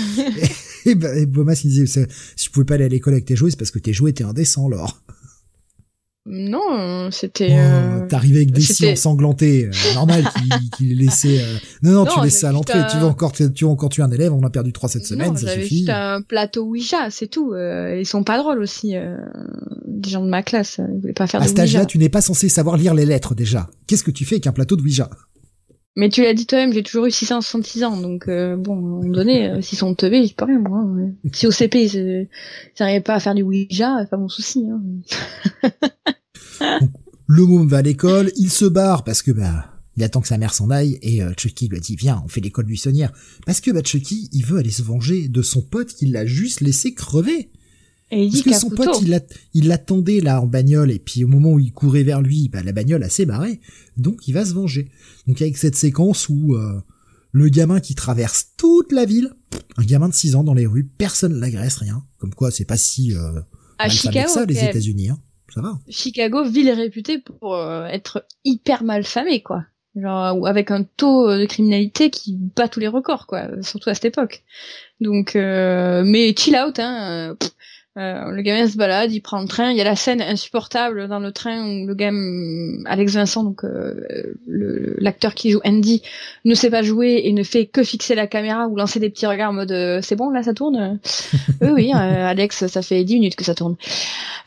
et, 0.84 0.90
et, 0.90 0.96
et 1.16 1.26
Bomas 1.26 1.60
il 1.64 1.70
disait, 1.70 1.86
si 1.86 2.44
tu 2.44 2.50
pouvais 2.50 2.66
pas 2.66 2.74
aller 2.74 2.84
à 2.84 2.88
l'école 2.88 3.12
avec 3.14 3.24
tes 3.24 3.36
jouets, 3.36 3.50
c'est 3.50 3.58
parce 3.58 3.70
que 3.70 3.78
tes 3.78 3.92
jouets 3.92 4.10
étaient 4.10 4.24
indécents, 4.24 4.68
Laure. 4.68 5.00
Non, 6.30 7.10
c'était. 7.10 7.48
Euh... 7.52 8.06
T'arrivais 8.06 8.38
avec 8.38 8.50
des 8.50 8.60
scies 8.60 8.92
ensanglantés, 8.92 9.64
euh, 9.64 9.94
normal 9.94 10.24
qu'il 10.36 10.70
qu 10.70 10.94
laissait. 10.94 11.40
Euh... 11.40 11.56
Non, 11.82 11.92
non, 11.92 12.04
tu 12.04 12.20
laisses 12.22 12.40
ça 12.40 12.50
à 12.50 12.52
l'entrée. 12.52 12.80
Tu 12.90 12.98
veux 12.98 13.06
encore, 13.06 13.32
tu 13.32 13.44
veux 13.44 13.66
encore 13.66 13.88
tuer 13.88 14.02
un 14.02 14.10
élève. 14.10 14.34
On 14.34 14.42
a 14.42 14.50
perdu 14.50 14.72
trois 14.72 14.90
cette 14.90 15.06
semaine, 15.06 15.34
ça 15.38 15.54
suffit. 15.54 15.78
juste 15.78 15.88
un 15.88 16.20
plateau 16.20 16.64
Ouija, 16.64 17.08
c'est 17.10 17.28
tout. 17.28 17.54
Ils 17.54 18.04
sont 18.04 18.24
pas 18.24 18.36
drôles 18.36 18.60
aussi, 18.60 18.94
des 19.86 20.10
gens 20.10 20.22
de 20.22 20.28
ma 20.28 20.42
classe. 20.42 20.80
Ils 20.92 21.00
voulaient 21.00 21.14
pas 21.14 21.26
faire. 21.26 21.40
À 21.40 21.46
cet 21.46 21.60
âge-là, 21.60 21.86
tu 21.86 21.96
n'es 21.96 22.10
pas 22.10 22.20
censé 22.20 22.50
savoir 22.50 22.76
lire 22.76 22.92
les 22.92 23.06
lettres 23.06 23.34
déjà. 23.34 23.70
Qu'est-ce 23.86 24.04
que 24.04 24.10
tu 24.10 24.26
fais 24.26 24.34
avec 24.34 24.46
un 24.46 24.52
plateau 24.52 24.76
de 24.76 24.82
Ouija? 24.82 25.08
Mais 25.96 26.08
tu 26.08 26.22
l'as 26.22 26.34
dit 26.34 26.46
toi-même, 26.46 26.72
j'ai 26.72 26.82
toujours 26.82 27.06
eu 27.06 27.10
666 27.10 27.84
ans, 27.84 27.96
donc 27.96 28.28
euh, 28.28 28.56
bon, 28.56 28.74
à 28.74 28.78
un 28.78 28.80
moment 28.80 29.08
donné, 29.08 29.48
euh, 29.48 29.60
s'ils 29.60 29.78
sont 29.78 29.94
teubés, 29.94 30.32
rien, 30.40 30.58
moi. 30.60 30.78
Hein, 30.80 31.12
Si 31.32 31.46
au 31.46 31.50
CP, 31.50 31.84
ils 31.86 32.28
n'arrivaient 32.78 33.00
pas 33.00 33.14
à 33.14 33.20
faire 33.20 33.34
du 33.34 33.42
Ouija, 33.42 34.06
pas 34.10 34.16
mon 34.16 34.28
souci. 34.28 34.64
Hein. 34.70 35.70
le 37.26 37.44
môme 37.44 37.68
va 37.68 37.78
à 37.78 37.82
l'école, 37.82 38.30
il 38.36 38.50
se 38.50 38.64
barre 38.64 39.04
parce 39.04 39.22
que 39.22 39.30
bah 39.30 39.74
il 39.96 40.04
attend 40.04 40.20
que 40.20 40.28
sa 40.28 40.38
mère 40.38 40.54
s'en 40.54 40.70
aille 40.70 40.98
et 41.02 41.22
euh, 41.22 41.32
Chucky 41.36 41.66
lui 41.66 41.80
dit 41.80 41.96
viens 41.96 42.22
on 42.24 42.28
fait 42.28 42.40
l'école 42.40 42.66
buissonnière 42.66 43.12
parce 43.46 43.60
que 43.60 43.72
bah 43.72 43.80
Chucky 43.84 44.30
il 44.32 44.44
veut 44.46 44.58
aller 44.58 44.70
se 44.70 44.82
venger 44.82 45.26
de 45.26 45.42
son 45.42 45.60
pote 45.60 45.88
qui 45.88 46.06
l'a 46.06 46.24
juste 46.24 46.60
laissé 46.60 46.94
crever. 46.94 47.50
Et 48.10 48.24
il 48.24 48.30
dit 48.30 48.42
Parce 48.42 48.56
que 48.56 48.60
son 48.60 48.70
pote, 48.70 49.02
il 49.54 49.68
l'attendait 49.68 50.20
là 50.20 50.40
en 50.40 50.46
bagnole, 50.46 50.90
et 50.90 50.98
puis 50.98 51.24
au 51.24 51.28
moment 51.28 51.52
où 51.52 51.58
il 51.58 51.72
courait 51.72 52.04
vers 52.04 52.22
lui, 52.22 52.48
bah, 52.48 52.62
la 52.62 52.72
bagnole 52.72 53.02
a 53.02 53.08
sébarré, 53.08 53.60
donc 53.96 54.26
il 54.28 54.32
va 54.32 54.44
se 54.44 54.54
venger. 54.54 54.90
Donc 55.26 55.42
avec 55.42 55.56
cette 55.56 55.76
séquence 55.76 56.28
où 56.28 56.54
euh, 56.54 56.80
le 57.32 57.48
gamin 57.48 57.80
qui 57.80 57.94
traverse 57.94 58.52
toute 58.56 58.92
la 58.92 59.04
ville, 59.04 59.34
un 59.76 59.84
gamin 59.84 60.08
de 60.08 60.14
6 60.14 60.36
ans 60.36 60.44
dans 60.44 60.54
les 60.54 60.66
rues, 60.66 60.84
personne 60.84 61.38
l'agresse, 61.38 61.76
rien. 61.76 62.02
Comme 62.18 62.34
quoi, 62.34 62.50
c'est 62.50 62.64
pas 62.64 62.76
si 62.76 63.14
euh, 63.14 63.40
à 63.78 63.88
Chicago, 63.88 64.28
ça, 64.28 64.44
les 64.46 64.64
États-Unis. 64.64 65.10
Hein. 65.10 65.18
Ça 65.54 65.60
va. 65.60 65.78
Chicago, 65.88 66.48
ville 66.48 66.70
réputée 66.70 67.18
pour 67.18 67.54
euh, 67.54 67.86
être 67.86 68.26
hyper 68.44 68.84
mal 68.84 69.04
famée, 69.04 69.42
quoi. 69.42 69.64
Genre 69.96 70.46
avec 70.46 70.70
un 70.70 70.84
taux 70.84 71.28
de 71.28 71.44
criminalité 71.46 72.10
qui 72.10 72.36
bat 72.36 72.68
tous 72.68 72.80
les 72.80 72.88
records, 72.88 73.26
quoi. 73.26 73.48
Surtout 73.62 73.90
à 73.90 73.94
cette 73.94 74.04
époque. 74.04 74.44
Donc, 75.00 75.36
euh, 75.36 76.02
mais 76.04 76.34
chill 76.36 76.56
out, 76.56 76.78
hein. 76.78 77.36
Euh, 77.98 78.30
le 78.30 78.42
gamin 78.42 78.68
se 78.68 78.76
balade, 78.76 79.10
il 79.12 79.20
prend 79.20 79.40
le 79.40 79.48
train. 79.48 79.72
Il 79.72 79.76
y 79.76 79.80
a 79.80 79.84
la 79.84 79.96
scène 79.96 80.22
insupportable 80.22 81.08
dans 81.08 81.18
le 81.18 81.32
train 81.32 81.64
où 81.64 81.86
le 81.86 81.94
gamin, 81.94 82.84
Alex 82.86 83.14
Vincent, 83.14 83.42
donc 83.42 83.64
euh, 83.64 84.36
l'acteur 84.46 85.34
qui 85.34 85.50
joue 85.50 85.60
Andy, 85.64 86.02
ne 86.44 86.54
sait 86.54 86.70
pas 86.70 86.82
jouer 86.82 87.22
et 87.24 87.32
ne 87.32 87.42
fait 87.42 87.66
que 87.66 87.82
fixer 87.82 88.14
la 88.14 88.28
caméra 88.28 88.68
ou 88.68 88.76
lancer 88.76 89.00
des 89.00 89.10
petits 89.10 89.26
regards 89.26 89.50
en 89.50 89.54
mode 89.54 89.72
euh, 89.72 90.00
c'est 90.00 90.14
bon 90.14 90.30
là 90.30 90.44
ça 90.44 90.54
tourne? 90.54 91.00
oui 91.60 91.68
oui, 91.70 91.92
Alex, 91.92 92.68
ça 92.68 92.82
fait 92.82 93.02
10 93.02 93.14
minutes 93.14 93.36
que 93.36 93.44
ça 93.44 93.54
tourne. 93.54 93.76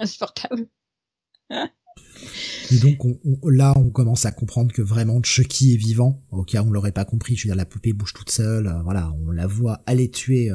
insupportable. 0.00 0.66
Et 2.72 2.78
donc 2.78 2.98
là, 3.44 3.72
on 3.76 3.90
commence 3.90 4.26
à 4.26 4.32
comprendre 4.32 4.72
que 4.72 4.82
vraiment 4.82 5.22
Chucky 5.22 5.74
est 5.74 5.76
vivant. 5.76 6.20
Au 6.32 6.42
cas 6.42 6.62
où 6.62 6.68
on 6.68 6.70
l'aurait 6.72 6.90
pas 6.90 7.04
compris, 7.04 7.36
je 7.36 7.44
veux 7.44 7.48
dire, 7.48 7.56
la 7.56 7.64
poupée 7.64 7.92
bouge 7.92 8.12
toute 8.12 8.30
seule. 8.30 8.74
voilà, 8.82 9.12
on 9.24 9.30
la 9.30 9.46
voit 9.46 9.82
aller 9.86 10.10
tuer 10.10 10.50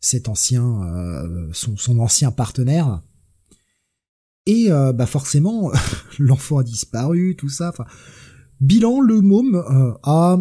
cet 0.00 0.28
ancien, 0.28 0.82
euh, 0.82 1.48
son, 1.52 1.76
son, 1.76 1.98
ancien 1.98 2.30
partenaire. 2.30 3.02
Et 4.46 4.70
euh, 4.70 4.92
bah 4.92 5.06
forcément, 5.06 5.72
l'enfant 6.18 6.58
a 6.58 6.62
disparu, 6.62 7.34
tout 7.36 7.48
ça. 7.48 7.70
Enfin, 7.70 7.84
bilan, 8.60 9.00
le 9.00 9.20
môme 9.20 9.56
euh, 9.56 9.92
a, 10.02 10.38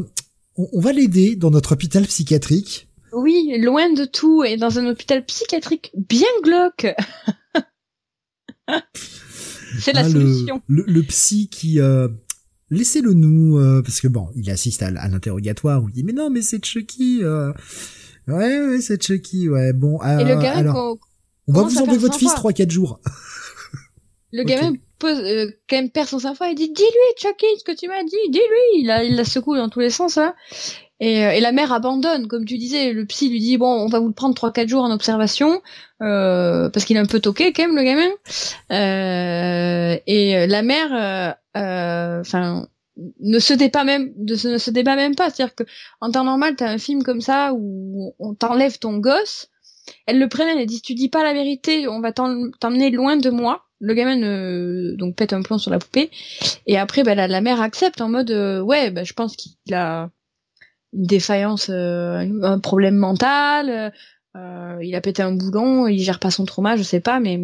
on, 0.55 0.79
va 0.79 0.91
l'aider 0.93 1.35
dans 1.35 1.49
notre 1.51 1.71
hôpital 1.73 2.05
psychiatrique. 2.05 2.87
Oui, 3.13 3.57
loin 3.59 3.91
de 3.93 4.05
tout 4.05 4.43
et 4.43 4.57
dans 4.57 4.77
un 4.77 4.87
hôpital 4.87 5.25
psychiatrique 5.25 5.91
bien 5.95 6.27
glauque. 6.43 6.87
C'est 9.79 9.93
la 9.93 10.01
ah, 10.01 10.09
solution. 10.09 10.61
Le, 10.67 10.83
le, 10.87 11.03
psy 11.03 11.49
qui 11.49 11.79
laissez-le 12.69 13.13
nous 13.13 13.59
parce 13.83 13.99
que 13.99 14.07
bon, 14.07 14.29
il 14.35 14.49
assiste 14.49 14.83
à, 14.83 14.91
l'interrogatoire 14.91 15.83
où 15.83 15.89
il 15.89 15.93
dit 15.93 16.03
mais 16.03 16.13
non 16.13 16.29
mais 16.29 16.41
c'est 16.41 16.63
Chucky. 16.63 17.21
Ouais, 18.27 18.59
ouais, 18.59 18.81
c'est 18.81 19.01
Chucky, 19.01 19.49
ouais. 19.49 19.73
Bon, 19.73 20.01
Et 20.01 20.23
le 20.23 20.31
euh, 20.31 20.41
gamin, 20.41 20.59
alors, 20.59 20.97
on 21.47 21.53
va 21.53 21.61
vous 21.63 21.77
enlever 21.77 21.97
votre 21.97 22.17
fils 22.17 22.33
3-4 22.33 22.71
jours. 22.71 22.99
le 24.31 24.43
gamin 24.43 24.73
pose, 24.99 25.19
euh, 25.19 25.51
quand 25.69 25.75
même 25.75 25.89
perd 25.89 26.07
son 26.07 26.19
sang-froid 26.19 26.49
et 26.49 26.55
dit 26.55 26.69
dis-lui 26.69 27.17
Chucky 27.17 27.45
ce 27.59 27.63
que 27.63 27.77
tu 27.77 27.87
m'as 27.87 28.03
dit, 28.03 28.29
dis-lui. 28.29 28.79
Il 28.81 28.87
la, 28.87 29.03
il 29.03 29.15
la 29.15 29.25
secoue 29.25 29.55
dans 29.55 29.69
tous 29.69 29.79
les 29.79 29.89
sens 29.89 30.15
là. 30.15 30.35
Et, 30.99 31.25
euh, 31.25 31.31
et, 31.31 31.41
la 31.41 31.51
mère 31.51 31.73
abandonne, 31.73 32.27
comme 32.27 32.45
tu 32.45 32.57
disais. 32.57 32.93
Le 32.93 33.05
psy 33.05 33.29
lui 33.29 33.39
dit 33.39 33.57
bon, 33.57 33.67
on 33.67 33.87
va 33.87 33.99
vous 33.99 34.07
le 34.07 34.13
prendre 34.13 34.33
trois 34.33 34.51
quatre 34.51 34.69
jours 34.69 34.83
en 34.83 34.91
observation 34.91 35.61
euh, 36.01 36.69
parce 36.69 36.85
qu'il 36.85 36.95
est 36.95 37.01
un 37.01 37.05
peu 37.05 37.19
toqué 37.19 37.53
quand 37.53 37.67
même 37.67 37.75
le 37.75 37.83
gamin. 37.83 38.09
Euh, 38.71 39.99
et 40.07 40.47
la 40.47 40.61
mère, 40.61 41.35
enfin, 41.53 42.67
ne 43.19 43.39
se 43.39 43.53
débat 43.53 43.83
même, 43.83 44.13
ne 44.17 44.35
se, 44.35 44.71
même 44.71 45.15
pas. 45.15 45.29
C'est-à-dire 45.29 45.55
que 45.55 45.63
en 46.01 46.11
temps 46.11 46.23
normal, 46.23 46.55
t'as 46.55 46.69
un 46.69 46.77
film 46.77 47.03
comme 47.03 47.21
ça 47.21 47.53
où 47.53 48.15
on 48.19 48.33
t'enlève 48.33 48.79
ton 48.79 48.97
gosse. 48.97 49.49
Elle 50.07 50.19
le 50.19 50.27
prévient, 50.27 50.57
elle 50.57 50.65
dit 50.65 50.81
tu 50.81 50.95
dis 50.95 51.09
pas 51.09 51.23
la 51.23 51.33
vérité, 51.33 51.87
on 51.87 52.01
va 52.01 52.11
t'emmener 52.11 52.89
loin 52.89 53.17
de 53.17 53.29
moi 53.29 53.65
le 53.79 53.93
gamin 53.93 54.21
euh, 54.23 54.95
donc 54.95 55.15
pète 55.15 55.33
un 55.33 55.41
plomb 55.41 55.57
sur 55.57 55.71
la 55.71 55.79
poupée 55.79 56.09
et 56.65 56.77
après 56.77 57.03
bah, 57.03 57.15
la, 57.15 57.41
mère 57.41 57.61
accepte 57.61 58.01
en 58.01 58.09
mode 58.09 58.31
euh, 58.31 58.61
ouais 58.61 58.91
bah, 58.91 59.03
je 59.03 59.13
pense 59.13 59.35
qu'il 59.35 59.73
a 59.73 60.09
une 60.93 61.05
défaillance 61.05 61.69
euh, 61.69 62.25
un 62.43 62.59
problème 62.59 62.95
mental 62.95 63.93
il 64.81 64.95
a 64.95 65.01
pété 65.01 65.21
un 65.21 65.31
boulon 65.31 65.87
il 65.87 65.99
gère 65.99 66.19
pas 66.19 66.31
son 66.31 66.45
trauma 66.45 66.75
je 66.75 66.83
sais 66.83 66.99
pas 66.99 67.19
mais 67.19 67.39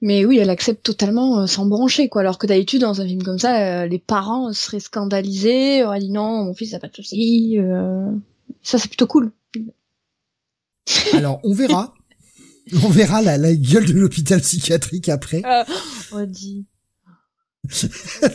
mais 0.00 0.24
oui 0.24 0.38
elle 0.38 0.50
accepte 0.50 0.82
totalement 0.82 1.46
sans 1.46 1.66
broncher 1.66 2.08
quoi 2.08 2.20
alors 2.20 2.38
que 2.38 2.46
d'habitude 2.46 2.82
dans 2.82 3.00
un 3.00 3.06
film 3.06 3.22
comme 3.22 3.38
ça 3.38 3.86
les 3.86 3.98
parents 3.98 4.52
seraient 4.52 4.80
scandalisés 4.80 5.84
auraient 5.84 6.00
dit 6.00 6.10
non 6.10 6.44
mon 6.44 6.54
fils 6.54 6.74
a 6.74 6.78
pas 6.78 6.88
de 6.88 6.96
soucis 6.96 7.58
ça 8.62 8.78
c'est 8.78 8.88
plutôt 8.88 9.06
cool 9.06 9.32
alors 11.14 11.40
on 11.44 11.54
verra 11.54 11.94
On 12.72 12.88
verra 12.88 13.22
la, 13.22 13.38
la 13.38 13.54
gueule 13.54 13.86
de 13.86 13.92
l'hôpital 13.92 14.40
psychiatrique 14.40 15.08
après. 15.08 15.42
Euh, 15.44 15.64
on 16.12 16.26
dit. 16.26 16.66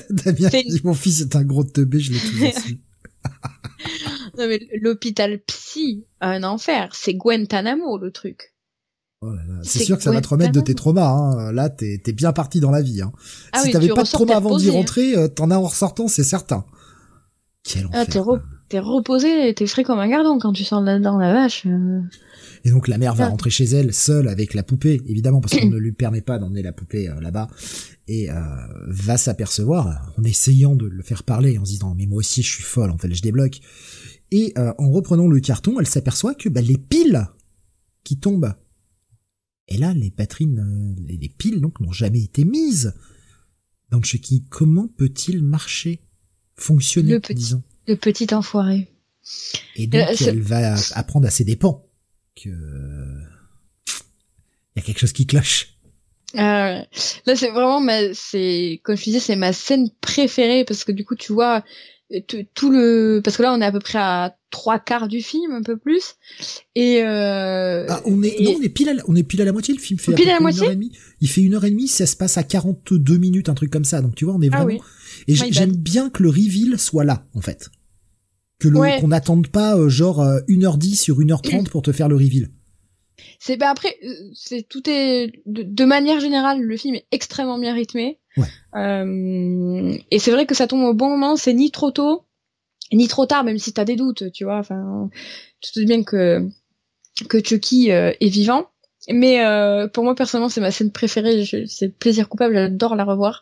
Damien 0.10 0.50
dit 0.50 0.82
mon 0.84 0.94
fils 0.94 1.22
est 1.22 1.36
un 1.36 1.44
gros 1.44 1.64
teubé, 1.64 2.00
je 2.00 2.14
l'ai 2.14 2.20
toujours 2.20 2.60
su. 2.60 2.80
non 4.38 4.48
mais 4.48 4.68
l'hôpital 4.80 5.40
psy, 5.42 6.06
un 6.22 6.44
enfer, 6.44 6.90
c'est 6.94 7.14
Guantanamo 7.14 7.98
le 7.98 8.12
truc. 8.12 8.54
Oh 9.24 9.32
c'est 9.62 9.84
sûr 9.84 9.98
que 9.98 10.04
ça 10.04 10.12
va 10.12 10.22
te 10.22 10.28
remettre 10.28 10.52
de 10.52 10.62
tes 10.62 10.74
traumas. 10.74 11.10
Hein. 11.10 11.52
Là, 11.52 11.70
t'es 11.70 12.02
es 12.06 12.12
bien 12.12 12.34
parti 12.34 12.60
dans 12.60 12.72
la 12.72 12.82
vie. 12.82 13.02
Hein. 13.02 13.12
Ah 13.54 13.64
si 13.64 13.72
t'avais 13.72 13.90
pas 13.90 14.04
de 14.04 14.10
trauma 14.10 14.36
avant 14.36 14.58
d'y 14.58 14.70
rentrer, 14.70 15.16
euh, 15.16 15.28
t'en 15.28 15.52
as 15.52 15.58
en 15.58 15.68
ressortant, 15.68 16.08
c'est 16.08 16.24
certain. 16.24 16.66
Quel 17.64 17.88
ah, 17.94 18.02
enfer. 18.02 18.26
Ah, 18.28 18.40
t'es 18.68 18.80
reposé, 18.80 19.54
t'es 19.54 19.68
frais 19.68 19.84
comme 19.84 20.00
un 20.00 20.10
gardon 20.10 20.40
quand 20.40 20.54
tu 20.54 20.64
sors 20.64 20.82
là-dedans, 20.82 21.18
la 21.18 21.34
vache. 21.34 21.66
Euh. 21.68 22.02
Et 22.64 22.70
donc 22.70 22.88
la 22.88 22.98
mère 22.98 23.16
va 23.16 23.28
rentrer 23.28 23.50
chez 23.50 23.66
elle 23.66 23.94
seule 23.94 24.28
avec 24.28 24.54
la 24.54 24.64
poupée, 24.64 25.02
évidemment 25.08 25.42
parce 25.42 25.60
qu'on 25.60 25.70
ne 25.70 25.78
lui 25.78 25.92
permet 25.92 26.22
pas 26.22 26.38
d'emmener 26.38 26.62
la 26.62 26.72
poupée 26.72 27.10
euh, 27.10 27.20
là-bas, 27.20 27.48
et 28.08 28.30
euh, 28.30 28.36
va 28.88 29.18
s'apercevoir, 29.18 30.14
en 30.18 30.24
essayant 30.24 30.76
de 30.76 30.86
le 30.86 31.02
faire 31.02 31.24
parler, 31.24 31.58
en 31.58 31.66
se 31.66 31.72
disant 31.72 31.96
mais 31.98 32.06
moi 32.06 32.20
aussi 32.20 32.44
je 32.44 32.52
suis 32.52 32.64
folle, 32.64 32.92
en 32.92 32.98
fait 32.98 33.14
je 33.14 33.22
débloque. 33.22 33.60
Et 34.32 34.54
euh, 34.58 34.74
en 34.78 34.92
reprenant 34.92 35.28
le 35.28 35.40
carton, 35.40 35.80
elle 35.80 35.88
s'aperçoit 35.88 36.36
que 36.36 36.50
bah, 36.50 36.62
les 36.62 36.78
piles 36.78 37.28
qui 38.04 38.18
tombent, 38.18 38.54
et 39.72 39.78
là 39.78 39.94
les 39.94 40.10
batteries, 40.10 40.50
les, 41.08 41.30
piles 41.30 41.62
donc 41.62 41.80
n'ont 41.80 41.92
jamais 41.92 42.22
été 42.22 42.44
mises 42.44 42.94
dans 43.90 44.02
Chucky. 44.02 44.46
Comment 44.50 44.88
peut-il 44.88 45.44
marcher, 45.44 46.02
fonctionner, 46.56 47.14
le 47.14 47.20
petit, 47.20 47.36
disons? 47.36 47.64
Le 47.88 47.96
petit 47.96 48.34
enfoiré. 48.34 48.92
Et 49.76 49.88
donc 49.88 50.22
elle 50.22 50.42
va 50.42 50.76
apprendre 50.94 51.28
à 51.28 51.32
ses 51.32 51.46
dépens 51.46 51.86
que 52.36 52.50
il 54.76 54.80
y 54.80 54.80
a 54.80 54.82
quelque 54.82 55.00
chose 55.00 55.14
qui 55.14 55.26
cloche. 55.26 55.78
Ah 56.36 56.86
Là, 57.26 57.36
c'est 57.36 57.50
vraiment 57.50 57.82
ma, 57.82 58.14
c'est, 58.14 58.80
comme 58.84 58.96
je 58.96 59.04
disais, 59.04 59.20
c'est 59.20 59.36
ma 59.36 59.52
scène 59.52 59.90
préférée 60.00 60.64
parce 60.64 60.86
que 60.86 60.94
du 60.94 61.04
coup, 61.04 61.16
tu 61.16 61.34
vois, 61.34 61.64
tout 62.54 62.70
le, 62.70 63.22
parce 63.24 63.38
que 63.38 63.44
là, 63.44 63.54
on 63.54 63.62
est 63.62 63.66
à 63.66 63.72
peu 63.72 63.80
près 63.80 64.00
à 64.00 64.36
trois 64.50 64.80
quarts 64.80 65.08
du 65.08 65.22
film, 65.22 65.54
un 65.54 65.62
peu 65.62 65.78
plus, 65.78 66.16
et 66.76 67.02
euh... 67.04 67.86
ah, 67.90 68.02
on 68.06 68.22
est, 68.22 68.42
non, 68.42 68.56
on 68.58 68.62
est 68.62 68.70
pile 68.70 68.90
à 68.90 68.94
la, 68.94 69.04
on 69.08 69.16
est 69.16 69.24
pile 69.24 69.42
à 69.42 69.46
la 69.46 69.54
moitié. 69.54 69.74
Le 69.74 69.80
film 69.80 70.00
fait 70.00 70.14
pile 70.14 70.30
à 70.30 70.34
la 70.34 70.40
moitié. 70.40 70.62
Une 70.62 70.66
heure 70.66 70.72
et 70.72 70.76
demie. 70.76 70.92
Il 71.22 71.30
fait 71.30 71.42
une 71.42 71.54
heure 71.54 71.66
et 71.66 71.72
demie, 71.72 71.88
ça 71.88 72.06
se 72.06 72.16
passe 72.16 72.38
à 72.38 72.44
42 72.44 73.18
minutes, 73.18 73.50
un 73.50 73.54
truc 73.54 73.72
comme 73.72 73.86
ça. 73.86 74.02
Donc 74.02 74.16
tu 74.16 74.26
vois, 74.26 74.34
on 74.34 74.42
est 74.42 74.50
ah 74.52 74.64
vraiment. 74.64 74.82
Et 75.28 75.36
j'aime 75.36 75.76
bien 75.76 76.10
que 76.10 76.24
le 76.24 76.30
reveal 76.30 76.78
soit 76.78 77.04
là, 77.04 77.26
en 77.34 77.42
fait 77.42 77.70
que 78.62 78.68
le 78.68 79.02
qu'on 79.02 79.08
n'attende 79.10 79.48
pas 79.48 79.76
euh, 79.76 79.90
genre 79.90 80.24
1h10 80.48 80.94
euh, 80.94 80.96
sur 80.96 81.20
1h30 81.20 81.70
pour 81.70 81.82
te 81.82 81.92
faire 81.92 82.08
le 82.08 82.16
reveal. 82.16 82.50
C'est 83.40 83.58
bah 83.58 83.70
après 83.70 83.98
euh, 84.04 84.14
c'est 84.34 84.68
tout 84.68 84.88
est 84.90 85.32
de, 85.46 85.86
manière 85.86 86.20
générale 86.20 86.62
le 86.62 86.78
film 86.78 86.96
est 86.96 87.06
extrêmement 87.12 87.60
bien 87.60 87.74
rythmé. 87.74 88.20
Euh, 88.76 89.94
et 90.10 90.20
c'est 90.20 90.32
vrai 90.32 90.46
que 90.46 90.56
ça 90.56 90.68
tombe 90.68 90.84
au 90.84 90.94
bon 90.94 91.10
moment, 91.10 91.36
c'est 91.36 91.54
ni 91.54 91.72
trop 91.72 91.92
tôt 91.92 92.26
ni 92.94 93.08
trop 93.08 93.26
tard 93.26 93.44
même 93.44 93.58
si 93.58 93.72
t'as 93.72 93.86
des 93.86 93.96
doutes, 93.96 94.32
tu 94.34 94.44
vois, 94.44 94.58
enfin 94.58 95.10
tu 95.62 95.72
te 95.72 95.80
dis 95.80 95.86
bien 95.86 96.04
que 96.04 96.48
que 97.30 97.44
Chucky 97.44 97.90
est 97.90 98.30
vivant. 98.30 98.68
Mais 99.10 99.44
euh, 99.44 99.88
pour 99.88 100.04
moi 100.04 100.14
personnellement, 100.14 100.50
c'est 100.50 100.62
ma 100.62 100.72
scène 100.72 100.92
préférée. 100.92 101.44
C'est 101.68 101.98
plaisir 101.98 102.30
coupable. 102.30 102.54
J'adore 102.54 102.96
la 102.96 103.04
revoir. 103.04 103.42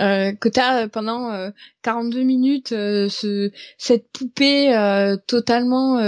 Euh, 0.00 0.32
que 0.32 0.48
t'as 0.48 0.88
pendant 0.88 1.30
euh, 1.30 1.50
42 1.82 2.22
minutes 2.22 2.72
euh, 2.72 3.08
ce, 3.10 3.50
cette 3.76 4.08
poupée 4.12 4.74
euh, 4.74 5.16
totalement 5.26 5.98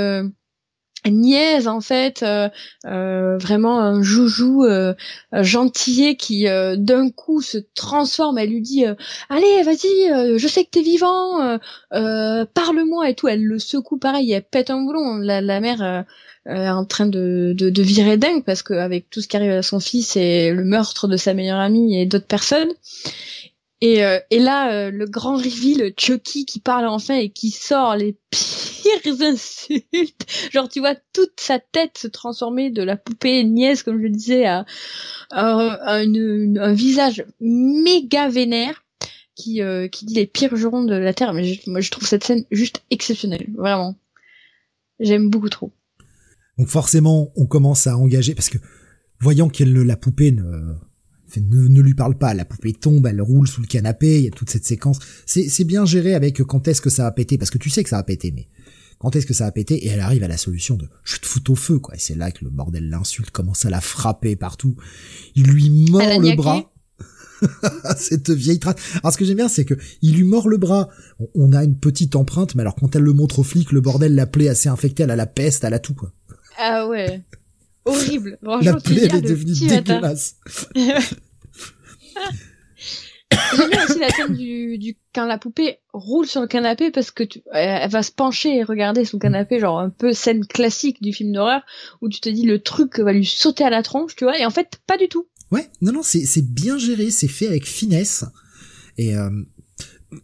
niaise 1.10 1.68
en 1.68 1.80
fait, 1.80 2.24
vraiment 2.84 3.80
un 3.80 4.02
joujou 4.02 4.64
gentillet 5.32 6.16
qui 6.16 6.44
d'un 6.44 7.10
coup 7.10 7.40
se 7.40 7.58
transforme. 7.74 8.38
Elle 8.38 8.50
lui 8.50 8.62
dit 8.62 8.84
"Allez, 9.28 9.62
vas-y, 9.62 10.38
je 10.38 10.48
sais 10.48 10.64
que 10.64 10.70
t'es 10.70 10.82
vivant, 10.82 11.58
parle-moi" 11.90 13.10
et 13.10 13.14
tout. 13.14 13.28
Elle 13.28 13.44
le 13.44 13.58
secoue 13.58 13.98
pareil, 13.98 14.32
elle 14.32 14.42
pète 14.42 14.70
un 14.70 14.82
boulon. 14.82 15.16
La, 15.16 15.60
mère 15.60 16.04
euh, 16.48 16.68
en 16.68 16.84
train 16.84 17.06
de, 17.06 17.54
de, 17.56 17.70
de, 17.70 17.82
virer 17.82 18.16
dingue 18.16 18.44
parce 18.44 18.62
qu'avec 18.62 19.10
tout 19.10 19.20
ce 19.20 19.26
qui 19.26 19.36
arrive 19.36 19.50
à 19.50 19.62
son 19.62 19.80
fils 19.80 20.14
et 20.14 20.52
le 20.52 20.62
meurtre 20.62 21.08
de 21.08 21.16
sa 21.16 21.34
meilleure 21.34 21.58
amie 21.58 22.00
et 22.00 22.06
d'autres 22.06 22.26
personnes. 22.26 22.70
Et, 23.82 24.04
euh, 24.04 24.18
et 24.30 24.38
là, 24.38 24.72
euh, 24.72 24.90
le 24.90 25.06
grand 25.06 25.36
reveal, 25.36 25.92
Chucky 25.98 26.46
qui 26.46 26.60
parle 26.60 26.86
enfin 26.86 27.16
et 27.16 27.28
qui 27.28 27.50
sort 27.50 27.96
les 27.96 28.16
pires 28.30 29.20
insultes. 29.20 30.26
Genre, 30.50 30.68
tu 30.68 30.80
vois 30.80 30.94
toute 31.12 31.38
sa 31.38 31.58
tête 31.58 31.98
se 31.98 32.08
transformer 32.08 32.70
de 32.70 32.82
la 32.82 32.96
poupée 32.96 33.44
nièce, 33.44 33.82
comme 33.82 34.00
je 34.00 34.08
disais, 34.08 34.46
à, 34.46 34.64
un 35.30 36.72
visage 36.72 37.24
méga 37.40 38.28
vénère 38.28 38.84
qui, 39.34 39.60
qui 39.92 40.06
dit 40.06 40.14
les 40.14 40.26
pires 40.26 40.56
jurons 40.56 40.84
de 40.84 40.94
la 40.94 41.12
Terre. 41.12 41.34
Mais 41.34 41.60
moi, 41.66 41.80
je 41.80 41.90
trouve 41.90 42.08
cette 42.08 42.24
scène 42.24 42.44
juste 42.50 42.82
exceptionnelle, 42.90 43.48
vraiment. 43.54 43.96
J'aime 45.00 45.28
beaucoup 45.28 45.50
trop. 45.50 45.72
Donc 46.56 46.68
forcément, 46.68 47.32
on 47.36 47.44
commence 47.44 47.86
à 47.86 47.98
engager 47.98 48.34
parce 48.34 48.48
que 48.48 48.56
voyant 49.20 49.50
qu'elle 49.50 49.74
la 49.74 49.96
poupée 49.96 50.32
ne, 50.32 50.74
ne, 51.40 51.80
lui 51.80 51.94
parle 51.94 52.16
pas, 52.16 52.34
la 52.34 52.44
poupée 52.44 52.72
tombe, 52.72 53.06
elle 53.06 53.20
roule 53.20 53.48
sous 53.48 53.60
le 53.60 53.66
canapé, 53.66 54.18
il 54.18 54.24
y 54.24 54.28
a 54.28 54.30
toute 54.30 54.50
cette 54.50 54.64
séquence. 54.64 54.98
C'est 55.26 55.64
bien 55.64 55.84
géré 55.84 56.14
avec 56.14 56.42
quand 56.42 56.68
est-ce 56.68 56.80
que 56.80 56.90
ça 56.90 57.04
va 57.04 57.12
péter 57.12 57.38
parce 57.38 57.50
que 57.50 57.58
tu 57.58 57.70
sais 57.70 57.82
que 57.82 57.90
ça 57.90 57.96
va 57.96 58.02
péter, 58.02 58.32
mais 58.32 58.48
quand 58.98 59.14
est-ce 59.14 59.26
que 59.26 59.34
ça 59.34 59.44
va 59.44 59.52
péter 59.52 59.74
et 59.74 59.88
elle 59.88 60.00
arrive 60.00 60.24
à 60.24 60.28
la 60.28 60.36
solution 60.36 60.76
de 60.76 60.88
je 61.04 61.18
te 61.18 61.26
fous 61.26 61.50
au 61.50 61.54
feu 61.54 61.78
quoi. 61.78 61.94
Et 61.94 61.98
c'est 61.98 62.14
là 62.14 62.30
que 62.30 62.44
le 62.44 62.50
bordel 62.50 62.88
l'insulte 62.88 63.30
commence 63.30 63.64
à 63.64 63.70
la 63.70 63.80
frapper 63.80 64.36
partout. 64.36 64.74
Il 65.34 65.46
lui 65.46 65.70
mord 65.90 66.20
le 66.20 66.34
bras. 66.36 66.72
cette 67.98 68.30
vieille 68.30 68.58
trace. 68.58 68.76
Alors 69.02 69.12
ce 69.12 69.18
que 69.18 69.24
j'aime 69.26 69.36
bien, 69.36 69.48
c'est 69.48 69.66
que 69.66 69.74
il 70.00 70.16
lui 70.16 70.24
mord 70.24 70.48
le 70.48 70.56
bras. 70.56 70.88
On 71.34 71.52
a 71.52 71.64
une 71.64 71.76
petite 71.76 72.16
empreinte, 72.16 72.54
mais 72.54 72.62
alors 72.62 72.74
quand 72.74 72.96
elle 72.96 73.02
le 73.02 73.12
montre 73.12 73.40
au 73.40 73.42
flic, 73.42 73.72
le 73.72 73.82
bordel 73.82 74.14
l'appelait 74.14 74.48
assez 74.48 74.70
infecté, 74.70 75.02
elle 75.02 75.10
a 75.10 75.16
la 75.16 75.26
peste, 75.26 75.64
elle 75.64 75.74
a 75.74 75.78
tout 75.78 75.94
quoi. 75.94 76.12
Ah 76.58 76.86
ouais. 76.88 77.22
Horrible. 77.84 78.38
La 78.62 78.74
plaie 78.74 79.04
est 79.04 79.20
devenue 79.20 79.68
dégueulasse. 79.68 80.36
J'aime 83.56 83.70
bien 83.70 83.84
aussi 83.84 83.98
la 83.98 84.10
scène 84.10 84.34
du, 84.34 84.96
quand 85.14 85.26
la 85.26 85.38
poupée 85.38 85.78
roule 85.92 86.26
sur 86.26 86.40
le 86.40 86.46
canapé 86.46 86.90
parce 86.90 87.10
que 87.10 87.24
elle 87.52 87.90
va 87.90 88.02
se 88.02 88.12
pencher 88.12 88.56
et 88.56 88.62
regarder 88.62 89.04
son 89.04 89.18
canapé, 89.18 89.58
genre 89.58 89.78
un 89.78 89.90
peu 89.90 90.12
scène 90.12 90.46
classique 90.46 91.02
du 91.02 91.12
film 91.12 91.32
d'horreur 91.32 91.62
où 92.00 92.08
tu 92.08 92.20
te 92.20 92.28
dis 92.28 92.44
le 92.44 92.60
truc 92.60 92.98
va 92.98 93.12
lui 93.12 93.26
sauter 93.26 93.64
à 93.64 93.70
la 93.70 93.82
tronche, 93.82 94.14
tu 94.16 94.24
vois, 94.24 94.38
et 94.38 94.46
en 94.46 94.50
fait 94.50 94.80
pas 94.86 94.96
du 94.96 95.08
tout. 95.08 95.26
Ouais, 95.50 95.68
non 95.80 95.92
non, 95.92 96.02
c'est 96.02 96.24
c'est 96.24 96.46
bien 96.46 96.78
géré, 96.78 97.10
c'est 97.10 97.28
fait 97.28 97.48
avec 97.48 97.66
finesse 97.66 98.24
et 98.96 99.16
euh, 99.16 99.30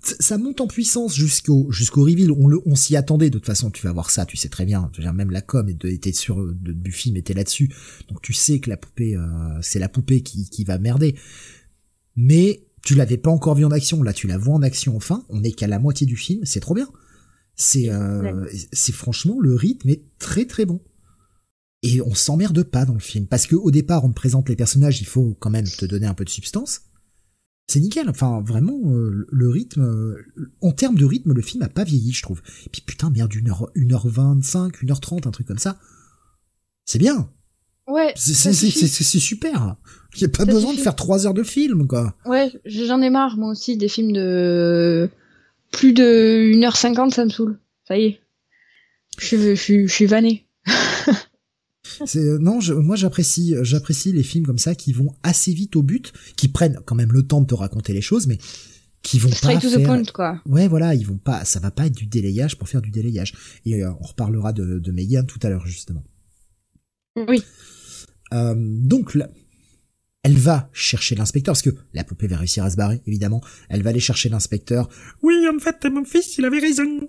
ça 0.02 0.38
monte 0.38 0.60
en 0.60 0.66
puissance 0.66 1.14
jusqu'au 1.14 1.70
jusqu'au 1.70 2.04
reveal. 2.04 2.30
On 2.32 2.46
le, 2.46 2.60
on 2.66 2.76
s'y 2.76 2.96
attendait 2.96 3.30
de 3.30 3.38
toute 3.38 3.46
façon. 3.46 3.70
Tu 3.70 3.84
vas 3.86 3.92
voir 3.92 4.10
ça, 4.10 4.26
tu 4.26 4.36
sais 4.36 4.48
très 4.48 4.64
bien. 4.64 4.90
Même 5.12 5.30
la 5.30 5.42
com 5.42 5.68
était 5.68 6.12
sur 6.12 6.44
du 6.54 6.92
film 6.92 7.16
était 7.16 7.34
là-dessus, 7.34 7.70
donc 8.08 8.22
tu 8.22 8.32
sais 8.32 8.60
que 8.60 8.70
la 8.70 8.76
poupée, 8.76 9.16
euh, 9.16 9.22
c'est 9.60 9.78
la 9.78 9.88
poupée 9.88 10.22
qui 10.22 10.48
qui 10.48 10.64
va 10.64 10.78
merder. 10.78 11.16
Mais 12.16 12.66
tu 12.84 12.94
l'avais 12.94 13.16
pas 13.16 13.30
encore 13.30 13.54
vu 13.54 13.64
en 13.64 13.70
action. 13.70 14.02
Là, 14.02 14.12
tu 14.12 14.26
la 14.26 14.38
vois 14.38 14.54
en 14.54 14.62
action 14.62 14.96
enfin. 14.96 15.24
On 15.28 15.42
est 15.42 15.52
qu'à 15.52 15.66
la 15.66 15.78
moitié 15.78 16.06
du 16.06 16.16
film. 16.16 16.44
C'est 16.44 16.60
trop 16.60 16.74
bien. 16.74 16.88
C'est 17.54 17.90
euh, 17.90 18.46
c'est 18.72 18.92
franchement 18.92 19.38
le 19.40 19.54
rythme 19.54 19.90
est 19.90 20.02
très 20.18 20.46
très 20.46 20.64
bon. 20.64 20.80
Et 21.82 22.00
on 22.00 22.14
s'emmerde 22.14 22.62
pas 22.62 22.84
dans 22.84 22.94
le 22.94 23.00
film 23.00 23.26
parce 23.26 23.46
que 23.46 23.56
au 23.56 23.70
départ 23.70 24.04
on 24.04 24.08
te 24.08 24.14
présente 24.14 24.48
les 24.48 24.56
personnages, 24.56 25.00
il 25.00 25.06
faut 25.06 25.36
quand 25.38 25.50
même 25.50 25.66
te 25.66 25.84
donner 25.84 26.06
un 26.06 26.14
peu 26.14 26.24
de 26.24 26.30
substance. 26.30 26.82
C'est 27.68 27.80
nickel, 27.80 28.08
enfin 28.08 28.40
vraiment 28.40 28.80
euh, 28.92 29.26
le 29.30 29.48
rythme, 29.48 29.82
euh, 29.82 30.46
en 30.60 30.72
termes 30.72 30.96
de 30.96 31.04
rythme, 31.04 31.32
le 31.32 31.42
film 31.42 31.62
a 31.62 31.68
pas 31.68 31.84
vieilli, 31.84 32.12
je 32.12 32.22
trouve. 32.22 32.42
Et 32.66 32.70
puis 32.70 32.82
putain 32.82 33.10
merde, 33.10 33.32
1h, 33.32 33.72
1h25, 33.74 34.84
1h30, 34.84 35.28
un 35.28 35.30
truc 35.30 35.46
comme 35.46 35.58
ça. 35.58 35.78
C'est 36.84 36.98
bien. 36.98 37.30
Ouais. 37.86 38.12
C'est 38.16 38.52
super. 39.18 39.76
A 40.22 40.28
pas 40.28 40.44
besoin 40.44 40.74
de 40.74 40.78
faire 40.78 40.94
3 40.94 41.26
heures 41.26 41.34
de 41.34 41.42
film, 41.42 41.86
quoi. 41.86 42.14
Ouais, 42.26 42.52
j'en 42.64 43.00
ai 43.00 43.10
marre, 43.10 43.36
moi 43.36 43.50
aussi, 43.50 43.76
des 43.76 43.88
films 43.88 44.12
de 44.12 45.08
plus 45.72 45.92
de 45.94 46.52
1h50, 46.54 47.10
ça 47.10 47.24
me 47.24 47.30
saoule. 47.30 47.58
Ça 47.88 47.98
y 47.98 48.04
est. 48.04 48.20
Je, 49.18 49.54
je, 49.54 49.86
je 49.86 49.92
suis 49.92 50.06
vanné. 50.06 50.46
C'est 52.06 52.38
non, 52.38 52.58
moi 52.76 52.96
j'apprécie, 52.96 53.54
j'apprécie 53.62 54.12
les 54.12 54.22
films 54.22 54.46
comme 54.46 54.58
ça 54.58 54.74
qui 54.74 54.92
vont 54.92 55.14
assez 55.22 55.52
vite 55.52 55.76
au 55.76 55.82
but, 55.82 56.12
qui 56.36 56.48
prennent 56.48 56.78
quand 56.84 56.94
même 56.94 57.12
le 57.12 57.22
temps 57.22 57.40
de 57.40 57.46
te 57.46 57.54
raconter 57.54 57.92
les 57.92 58.00
choses, 58.00 58.26
mais 58.26 58.38
qui 59.02 59.18
vont 59.18 59.30
Straight 59.30 59.60
pas 59.60 59.68
to 59.68 59.76
the 59.76 59.84
point, 59.84 60.04
quoi. 60.04 60.40
Ouais, 60.46 60.68
voilà, 60.68 60.94
ils 60.94 61.06
vont 61.06 61.18
pas, 61.18 61.44
ça 61.44 61.58
va 61.58 61.70
pas 61.70 61.86
être 61.86 61.94
du 61.96 62.06
délayage 62.06 62.56
pour 62.56 62.68
faire 62.68 62.82
du 62.82 62.90
délayage. 62.90 63.34
Et 63.66 63.82
euh, 63.82 63.90
on 64.00 64.04
reparlera 64.04 64.52
de, 64.52 64.78
de 64.78 64.92
Megan 64.92 65.26
tout 65.26 65.40
à 65.42 65.48
l'heure 65.48 65.66
justement. 65.66 66.04
Oui. 67.16 67.42
Euh, 68.32 68.54
donc 68.56 69.14
là, 69.14 69.28
elle 70.22 70.36
va 70.36 70.70
chercher 70.72 71.14
l'inspecteur 71.14 71.52
parce 71.52 71.62
que 71.62 71.74
la 71.94 72.04
poupée 72.04 72.28
va 72.28 72.36
réussir 72.36 72.64
à 72.64 72.70
se 72.70 72.76
barrer, 72.76 73.00
évidemment. 73.06 73.40
Elle 73.68 73.82
va 73.82 73.90
aller 73.90 74.00
chercher 74.00 74.28
l'inspecteur. 74.28 74.88
Oui, 75.22 75.46
en 75.48 75.58
fait, 75.58 75.84
mon 75.86 76.04
fils, 76.04 76.38
il 76.38 76.44
avait 76.44 76.60
raison. 76.60 77.08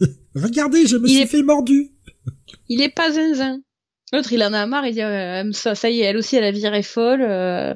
Regardez, 0.34 0.86
je 0.86 0.96
me 0.96 1.06
suis 1.06 1.26
fait 1.26 1.42
mordu. 1.42 1.90
Il 2.68 2.80
est 2.80 2.94
pas 2.94 3.12
zinzin. 3.12 3.60
L'autre, 4.12 4.32
il 4.32 4.42
en 4.44 4.52
a 4.52 4.66
marre, 4.66 4.86
il 4.86 4.94
dit 4.94 5.02
euh, 5.02 5.50
ça, 5.52 5.74
ça 5.74 5.90
y 5.90 6.00
est, 6.00 6.04
elle 6.04 6.16
aussi, 6.16 6.36
elle 6.36 6.44
a 6.44 6.52
viré 6.52 6.82
folle. 6.82 7.22
Euh, 7.22 7.74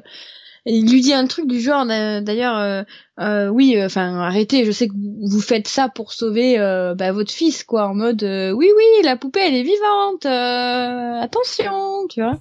il 0.65 0.89
lui 0.91 1.01
dit 1.01 1.13
un 1.13 1.27
truc 1.27 1.47
du 1.47 1.59
genre, 1.59 1.85
d'ailleurs, 1.85 2.57
euh, 2.57 2.83
euh 3.19 3.47
oui, 3.49 3.81
enfin, 3.83 4.15
arrêtez, 4.19 4.65
je 4.65 4.71
sais 4.71 4.87
que 4.87 4.93
vous 4.93 5.41
faites 5.41 5.67
ça 5.67 5.89
pour 5.89 6.13
sauver 6.13 6.57
bah, 6.97 7.11
votre 7.11 7.31
fils, 7.31 7.63
quoi, 7.63 7.87
en 7.87 7.95
mode, 7.95 8.23
oui, 8.23 8.67
oui, 8.75 9.03
la 9.03 9.17
poupée, 9.17 9.41
elle 9.41 9.55
est 9.55 9.63
vivante, 9.63 10.25
attention, 10.25 12.07
tu 12.09 12.21
vois. 12.21 12.39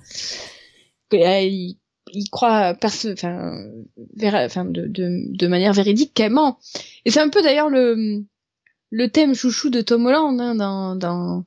Il, 1.12 1.78
il 2.12 2.30
croit, 2.30 2.74
enfin, 2.82 3.54
enfin, 4.44 4.64
de, 4.64 4.86
de, 4.86 5.36
de 5.36 5.46
manière 5.46 5.72
véridique 5.72 6.14
qu'elle 6.14 6.32
ment. 6.32 6.58
Et 7.04 7.10
c'est 7.10 7.20
un 7.20 7.28
peu 7.28 7.42
d'ailleurs 7.42 7.70
le 7.70 8.24
le 8.90 9.08
thème 9.08 9.34
chouchou 9.34 9.70
de 9.70 9.82
Tom 9.82 10.06
Holland 10.06 10.40
hein, 10.40 10.54
dans 10.54 10.96
dans 10.96 11.44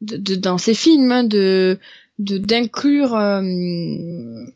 de, 0.00 0.34
dans 0.34 0.58
ses 0.58 0.74
films 0.74 1.12
hein, 1.12 1.24
de 1.24 1.78
d'inclure 2.20 3.14
euh, 3.16 3.40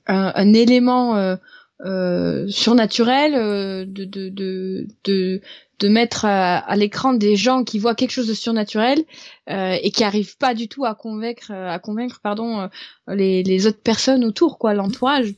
un, 0.07 0.33
un, 0.35 0.53
élément 0.53 1.17
euh, 1.17 1.37
euh, 1.85 2.47
surnaturel, 2.49 3.35
euh, 3.35 3.85
de, 3.87 4.05
de, 4.05 4.29
de, 4.29 4.87
de, 5.05 5.41
de 5.79 5.89
mettre 5.89 6.25
à, 6.25 6.59
à 6.59 6.77
l'écran 6.77 7.15
des 7.15 7.37
gens 7.37 7.65
qui 7.65 7.79
voient 7.79 7.95
quelque 7.95 8.13
chose 8.13 8.29
de 8.29 8.35
surnaturel 8.35 9.03
euh, 9.51 9.77
et 9.83 9.91
qui 9.91 10.05
arrivent 10.05 10.37
pas 10.37 10.55
du 10.55 10.69
tout 10.69 10.85
à 10.85 10.95
convaincre, 10.95 11.51
à 11.51 11.79
convaincre 11.79 12.21
pardon, 12.23 12.69
les, 13.09 13.43
les 13.43 13.67
autres 13.67 13.83
personnes 13.83 14.25
autour, 14.25 14.59
quoi, 14.59 14.75
l'entourage. 14.75 15.35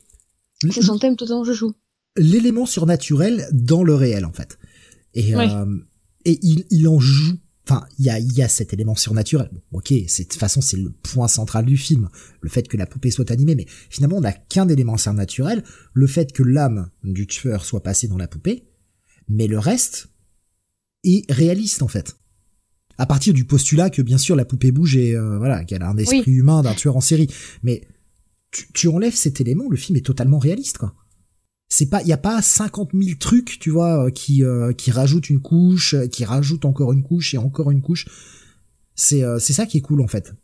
C'est 0.70 0.82
son 0.82 0.98
thème 0.98 1.16
totalement 1.16 1.44
joue. 1.44 1.74
L'élément 2.16 2.66
surnaturel 2.66 3.46
dans 3.52 3.84
le 3.84 3.94
réel, 3.94 4.24
en 4.24 4.32
fait. 4.32 4.58
Et, 5.14 5.32
et 6.24 6.38
il, 6.42 6.64
il 6.70 6.88
en 6.88 6.98
joue 6.98 7.36
Enfin, 7.68 7.84
il 7.98 8.04
y 8.04 8.10
a, 8.10 8.20
y 8.20 8.42
a 8.42 8.48
cet 8.48 8.72
élément 8.72 8.94
surnaturel. 8.94 9.50
Bon, 9.72 9.78
ok, 9.78 9.92
de 9.92 10.22
toute 10.22 10.34
façon 10.34 10.60
c'est 10.60 10.76
le 10.76 10.90
point 10.90 11.26
central 11.26 11.64
du 11.64 11.76
film, 11.76 12.08
le 12.40 12.48
fait 12.48 12.68
que 12.68 12.76
la 12.76 12.86
poupée 12.86 13.10
soit 13.10 13.30
animée, 13.32 13.56
mais 13.56 13.66
finalement 13.90 14.18
on 14.18 14.20
n'a 14.20 14.32
qu'un 14.32 14.68
élément 14.68 14.96
surnaturel, 14.96 15.64
le 15.92 16.06
fait 16.06 16.32
que 16.32 16.44
l'âme 16.44 16.90
du 17.02 17.26
tueur 17.26 17.64
soit 17.64 17.82
passée 17.82 18.06
dans 18.06 18.18
la 18.18 18.28
poupée, 18.28 18.68
mais 19.28 19.48
le 19.48 19.58
reste 19.58 20.08
est 21.02 21.30
réaliste 21.30 21.82
en 21.82 21.88
fait. 21.88 22.16
À 22.98 23.06
partir 23.06 23.34
du 23.34 23.44
postulat 23.44 23.90
que 23.90 24.00
bien 24.00 24.18
sûr 24.18 24.36
la 24.36 24.44
poupée 24.44 24.70
bouge 24.70 24.96
et 24.96 25.16
euh, 25.16 25.38
voilà 25.38 25.64
qu'elle 25.64 25.82
a 25.82 25.88
un 25.88 25.96
esprit 25.98 26.22
humain 26.30 26.62
d'un 26.62 26.74
tueur 26.74 26.96
en 26.96 27.00
série, 27.00 27.28
mais 27.64 27.82
tu, 28.52 28.72
tu 28.72 28.86
enlèves 28.88 29.16
cet 29.16 29.40
élément, 29.40 29.68
le 29.68 29.76
film 29.76 29.98
est 29.98 30.06
totalement 30.06 30.38
réaliste 30.38 30.78
quoi 30.78 30.94
c'est 31.68 31.86
pas 31.86 32.02
il 32.02 32.08
y 32.08 32.12
a 32.12 32.18
pas 32.18 32.40
50 32.42 32.90
000 32.94 33.16
trucs 33.18 33.58
tu 33.58 33.70
vois 33.70 34.06
euh, 34.06 34.10
qui 34.10 34.44
euh, 34.44 34.72
qui 34.72 34.90
rajoutent 34.90 35.30
une 35.30 35.40
couche 35.40 35.94
euh, 35.94 36.06
qui 36.06 36.24
rajoutent 36.24 36.64
encore 36.64 36.92
une 36.92 37.02
couche 37.02 37.34
et 37.34 37.38
encore 37.38 37.70
une 37.70 37.82
couche 37.82 38.06
c'est 38.94 39.22
c'est 39.38 39.52
ça 39.52 39.66
qui 39.66 39.78
est 39.78 39.82
cool 39.82 40.00
en 40.00 40.06
fait 40.06 40.34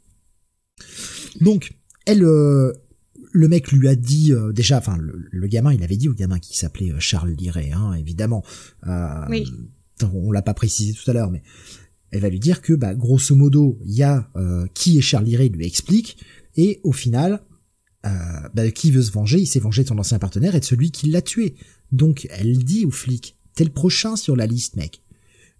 donc 1.40 1.72
elle 2.04 2.20
le 2.20 3.48
mec 3.48 3.72
lui 3.72 3.88
a 3.88 3.94
dit 3.94 4.34
déjà 4.52 4.76
enfin 4.76 4.98
le, 4.98 5.46
gamin 5.46 5.72
il 5.72 5.82
avait 5.82 5.96
dit 5.96 6.10
au 6.10 6.12
gamin 6.12 6.38
qui 6.38 6.58
s'appelait 6.58 6.92
Charles 6.98 7.30
Liray 7.30 7.72
hein, 7.72 7.94
évidemment 7.94 8.44
oui. 9.30 9.50
on 10.02 10.32
l'a 10.32 10.42
pas 10.42 10.52
précisé 10.52 10.92
tout 10.92 11.10
à 11.10 11.14
l'heure 11.14 11.30
mais 11.30 11.42
elle 12.10 12.20
va 12.20 12.28
lui 12.28 12.40
dire 12.40 12.60
que 12.60 12.74
bah 12.74 12.94
grosso 12.94 13.34
modo 13.34 13.78
il 13.86 13.94
y 13.94 14.02
a 14.02 14.30
qui 14.74 14.98
est 14.98 15.00
Charles 15.00 15.24
Liray 15.24 15.48
lui 15.48 15.66
explique 15.66 16.18
et 16.56 16.82
au 16.84 16.92
final 16.92 17.42
euh, 18.04 18.08
bah, 18.54 18.70
qui 18.70 18.90
veut 18.90 19.02
se 19.02 19.12
venger, 19.12 19.38
il 19.38 19.46
s'est 19.46 19.60
vengé 19.60 19.82
de 19.82 19.88
son 19.88 19.98
ancien 19.98 20.18
partenaire 20.18 20.54
et 20.54 20.60
de 20.60 20.64
celui 20.64 20.90
qui 20.90 21.08
l'a 21.08 21.22
tué. 21.22 21.54
Donc 21.92 22.26
elle 22.30 22.58
dit 22.64 22.84
au 22.84 22.90
flic, 22.90 23.36
t'es 23.54 23.64
le 23.64 23.70
prochain 23.70 24.16
sur 24.16 24.36
la 24.36 24.46
liste, 24.46 24.76
mec. 24.76 25.02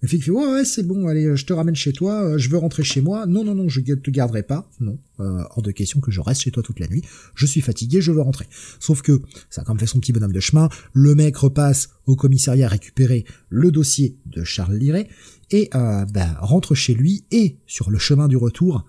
Le 0.03 0.09
flic 0.09 0.25
fait 0.25 0.33
ouais 0.33 0.53
ouais 0.53 0.65
c'est 0.65 0.83
bon 0.83 1.07
allez 1.07 1.37
je 1.37 1.47
te 1.47 1.53
ramène 1.53 1.77
chez 1.77 1.93
toi 1.93 2.25
euh, 2.25 2.37
je 2.37 2.51
veux 2.51 2.59
rentrer 2.59 2.83
chez 2.83 3.01
moi 3.01 3.25
non 3.27 3.45
non 3.45 3.55
non 3.55 3.69
je 3.69 3.81
te 3.81 4.11
garderai 4.11 4.43
pas 4.43 4.69
non 4.81 4.99
euh, 5.21 5.45
hors 5.51 5.63
de 5.63 5.71
question 5.71 6.01
que 6.01 6.11
je 6.11 6.21
reste 6.21 6.41
chez 6.41 6.51
toi 6.51 6.61
toute 6.61 6.81
la 6.81 6.89
nuit 6.89 7.03
je 7.37 7.47
suis 7.47 7.61
fatigué 7.61 8.01
je 8.01 8.11
veux 8.11 8.21
rentrer 8.21 8.49
sauf 8.81 9.01
que 9.01 9.23
ça 9.49 9.63
a 9.63 9.65
quand 9.65 9.75
même 9.75 9.79
fait 9.79 9.87
son 9.87 10.01
petit 10.01 10.13
bonhomme 10.13 10.33
de 10.33 10.41
chemin 10.41 10.69
le 10.93 11.15
mec 11.15 11.37
repasse 11.37 11.91
au 12.07 12.17
commissariat 12.17 12.67
récupérer 12.67 13.25
le 13.49 13.71
dossier 13.71 14.17
de 14.27 14.43
Charles 14.43 14.75
Liret 14.75 15.09
et 15.53 15.71
euh, 15.77 16.05
bah, 16.07 16.37
rentre 16.41 16.75
chez 16.75 16.95
lui 16.95 17.25
et 17.31 17.59
sur 17.69 17.89
le 17.89 17.99
chemin 17.99 18.27
du 18.27 18.37
retour 18.37 18.85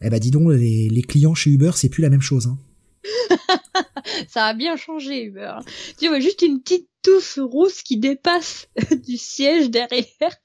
eh 0.00 0.08
bah 0.08 0.20
dis 0.20 0.30
donc 0.30 0.50
les, 0.52 0.88
les 0.88 1.02
clients 1.02 1.34
chez 1.34 1.50
Uber 1.50 1.72
c'est 1.74 1.90
plus 1.90 2.00
la 2.00 2.08
même 2.08 2.22
chose 2.22 2.46
hein. 2.46 2.58
ça 4.28 4.46
a 4.46 4.54
bien 4.54 4.76
changé, 4.76 5.24
Uber. 5.24 5.56
Tu 5.98 6.08
vois 6.08 6.20
juste 6.20 6.42
une 6.42 6.60
petite 6.60 6.88
touffe 7.02 7.38
rousse 7.40 7.82
qui 7.82 7.98
dépasse 7.98 8.68
du 9.06 9.16
siège 9.16 9.70
derrière. 9.70 10.36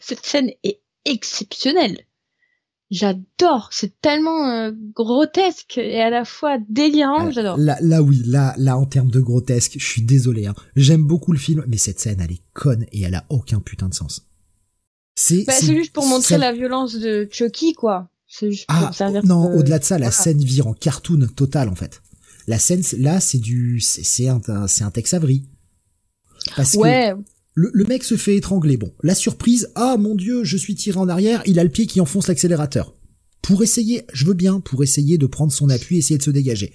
Cette 0.00 0.24
scène 0.24 0.50
est 0.62 0.80
exceptionnelle. 1.04 1.98
J'adore, 2.90 3.68
c'est 3.70 4.00
tellement 4.00 4.48
euh, 4.48 4.72
grotesque 4.94 5.76
et 5.76 6.00
à 6.00 6.08
la 6.08 6.24
fois 6.24 6.56
délirant, 6.70 7.30
j'adore. 7.30 7.58
Là, 7.58 7.76
là 7.82 8.00
oui, 8.00 8.22
là, 8.24 8.54
là 8.56 8.78
en 8.78 8.86
termes 8.86 9.10
de 9.10 9.20
grotesque, 9.20 9.74
je 9.76 9.84
suis 9.86 10.00
désolé. 10.00 10.46
Hein. 10.46 10.54
J'aime 10.74 11.04
beaucoup 11.04 11.32
le 11.32 11.38
film, 11.38 11.64
mais 11.68 11.76
cette 11.76 12.00
scène, 12.00 12.20
elle 12.24 12.32
est 12.32 12.42
conne 12.54 12.86
et 12.92 13.02
elle 13.02 13.14
a 13.14 13.26
aucun 13.28 13.60
putain 13.60 13.88
de 13.88 13.94
sens. 13.94 14.26
C'est 15.16 15.44
bah, 15.44 15.52
juste 15.60 15.92
pour 15.92 16.06
montrer 16.06 16.38
la 16.38 16.52
violence 16.52 16.94
de 16.94 17.28
Chucky, 17.30 17.74
quoi 17.74 18.08
ah, 18.68 18.90
non, 19.24 19.54
au-delà 19.54 19.78
de 19.78 19.84
ça, 19.84 19.98
la 19.98 20.10
scène 20.10 20.42
vire 20.42 20.66
en 20.66 20.74
cartoon 20.74 21.26
total 21.34 21.68
en 21.68 21.74
fait. 21.74 22.02
La 22.46 22.58
scène 22.58 22.82
là, 22.98 23.20
c'est 23.20 23.38
du, 23.38 23.80
c'est 23.80 24.28
un, 24.28 24.40
c'est 24.66 24.84
un 24.84 24.90
Tex 24.90 25.14
Avery. 25.14 25.44
Parce 26.56 26.74
ouais. 26.74 27.12
que 27.14 27.22
le, 27.54 27.70
le, 27.72 27.84
mec 27.84 28.04
se 28.04 28.16
fait 28.16 28.36
étrangler. 28.36 28.76
Bon, 28.76 28.92
la 29.02 29.14
surprise, 29.14 29.70
ah 29.74 29.96
mon 29.98 30.14
dieu, 30.14 30.44
je 30.44 30.56
suis 30.56 30.74
tiré 30.74 30.98
en 30.98 31.08
arrière, 31.08 31.42
il 31.46 31.58
a 31.58 31.64
le 31.64 31.70
pied 31.70 31.86
qui 31.86 32.00
enfonce 32.00 32.28
l'accélérateur. 32.28 32.94
Pour 33.42 33.62
essayer, 33.62 34.04
je 34.12 34.26
veux 34.26 34.34
bien, 34.34 34.60
pour 34.60 34.82
essayer 34.82 35.18
de 35.18 35.26
prendre 35.26 35.52
son 35.52 35.68
appui, 35.68 35.98
essayer 35.98 36.18
de 36.18 36.22
se 36.22 36.30
dégager. 36.30 36.72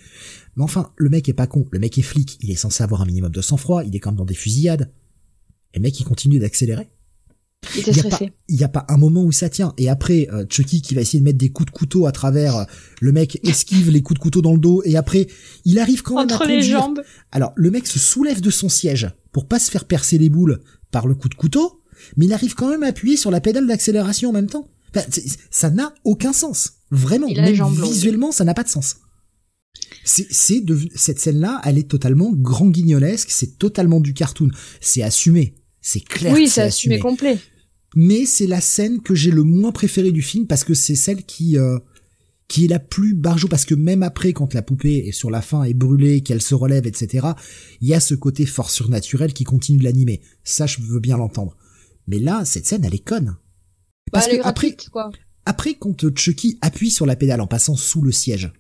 Mais 0.56 0.64
enfin, 0.64 0.92
le 0.98 1.10
mec 1.10 1.30
est 1.30 1.34
pas 1.34 1.48
con, 1.48 1.68
le 1.72 1.80
mec 1.80 1.98
est 1.98 2.04
flic, 2.04 2.38
il 2.42 2.52
est 2.52 2.56
censé 2.56 2.84
avoir 2.84 3.02
un 3.02 3.06
minimum 3.06 3.32
de 3.32 3.42
sang-froid, 3.42 3.84
il 3.84 3.96
est 3.96 4.00
quand 4.00 4.12
même 4.12 4.18
dans 4.18 4.26
des 4.26 4.34
fusillades. 4.34 4.92
Et 5.74 5.80
le 5.80 5.84
mec, 5.84 6.00
il 6.00 6.04
continue 6.04 6.40
d'accélérer. 6.40 6.90
Il 7.76 7.94
n'y 7.94 8.00
a, 8.00 8.04
pas, 8.04 8.20
y 8.50 8.64
a 8.64 8.68
pas 8.68 8.86
un 8.90 8.98
moment 8.98 9.24
où 9.24 9.32
ça 9.32 9.50
tient. 9.50 9.74
Et 9.78 9.90
après, 9.90 10.28
euh, 10.32 10.46
Chucky 10.50 10.82
qui 10.82 10.96
va 10.96 11.02
essayer 11.02 11.20
de 11.20 11.24
mettre 11.24 11.38
des 11.38 11.50
coups 11.50 11.72
de 11.72 11.76
couteau 11.76 12.06
à 12.06 12.12
travers, 12.12 12.56
euh, 12.58 12.64
le 13.02 13.12
mec 13.12 13.40
esquive 13.44 13.90
les 13.90 14.02
coups 14.02 14.20
de 14.20 14.24
couteau 14.24 14.42
dans 14.42 14.54
le 14.54 14.60
dos 14.60 14.82
et 14.86 14.96
après, 14.96 15.28
il 15.66 15.80
arrive 15.80 16.02
quand 16.02 16.16
même 16.16 16.26
Entre 16.26 16.44
à 16.44 16.46
les 16.46 16.62
jambes. 16.62 17.02
Alors, 17.32 17.54
le 17.56 17.72
mec 17.72 17.88
se 17.88 18.00
soulève 18.00 18.42
de 18.42 18.50
son 18.50 18.70
siège 18.70 19.10
pour 19.32 19.48
pas 19.48 19.60
se 19.60 19.72
faire 19.72 19.86
percer 19.86 20.18
les 20.18 20.30
boules 20.30 20.62
par 20.92 21.08
le 21.08 21.16
coup 21.16 21.30
de 21.30 21.36
couteau, 21.36 21.82
mais 22.18 22.26
il 22.26 22.34
arrive 22.34 22.56
quand 22.56 22.70
même 22.70 22.84
à 22.84 22.88
appuyer 22.88 23.18
sur 23.18 23.32
la 23.32 23.42
pédale 23.42 23.68
d'accélération 23.68 24.30
en 24.30 24.34
même 24.34 24.50
temps. 24.50 24.68
ça 25.50 25.70
n'a 25.70 25.94
aucun 26.04 26.34
sens. 26.34 26.74
Vraiment, 26.92 27.28
même 27.28 27.56
visuellement, 27.82 28.32
ça 28.32 28.44
n'a 28.44 28.54
pas 28.54 28.64
de 28.64 28.70
sens. 28.70 28.98
C'est, 30.04 30.28
c'est 30.30 30.64
cette 30.96 31.20
scène-là, 31.20 31.62
elle 31.64 31.78
est 31.78 31.90
totalement 31.90 32.32
grand 32.34 32.68
guignolesque, 32.68 33.30
c'est 33.32 33.58
totalement 33.58 34.00
du 34.00 34.14
cartoon, 34.14 34.50
c'est 34.82 35.02
assumé, 35.02 35.56
c'est 35.82 36.02
clair. 36.02 36.34
Oui, 36.34 36.48
c'est 36.48 36.62
assumé 36.62 37.00
complet 37.00 37.40
mais 37.96 38.26
c'est 38.26 38.48
la 38.48 38.62
scène 38.62 39.02
que 39.02 39.16
j'ai 39.16 39.32
le 39.32 39.44
moins 39.44 39.72
préférée 39.72 40.12
du 40.12 40.22
film 40.22 40.48
parce 40.48 40.64
que 40.64 40.74
c'est 40.74 40.96
celle 40.96 41.24
qui 41.24 41.58
euh, 41.58 41.78
qui 42.48 42.66
est 42.66 42.68
la 42.68 42.80
plus 42.80 43.14
barjo 43.14 43.48
parce 43.48 43.66
que 43.66 43.76
même 43.76 44.04
après 44.04 44.34
quand 44.34 44.54
la 44.54 44.62
poupée 44.62 45.08
est 45.08 45.12
sur 45.12 45.32
la 45.32 45.42
fin 45.42 45.64
est 45.64 45.74
brûlée 45.74 46.22
qu'elle 46.22 46.42
se 46.42 46.56
relève 46.56 46.88
etc 46.88 47.28
il 47.82 47.88
y 47.88 47.94
a 47.94 48.00
ce 48.00 48.16
côté 48.16 48.46
fort 48.46 48.70
surnaturel 48.70 49.34
qui 49.34 49.44
continue 49.44 49.80
de 49.80 49.84
l'animer 49.84 50.22
ça 50.44 50.66
je 50.66 50.82
veux 50.82 51.00
bien 51.00 51.18
l'entendre 51.18 51.56
mais 52.08 52.20
là 52.20 52.46
cette 52.46 52.66
scène 52.66 52.84
elle 52.86 52.96
est 52.96 53.06
conne 53.06 53.36
bah, 54.12 54.20
parce 54.20 54.28
que 54.28 54.42
après 54.44 54.76
quoi. 54.92 55.12
Après, 55.46 55.74
quand 55.74 56.16
Chucky 56.16 56.58
appuie 56.62 56.90
sur 56.90 57.06
la 57.06 57.16
pédale 57.16 57.42
en 57.42 57.48
passant 57.48 57.76
sous 57.76 58.02
le 58.02 58.12
siège 58.12 58.52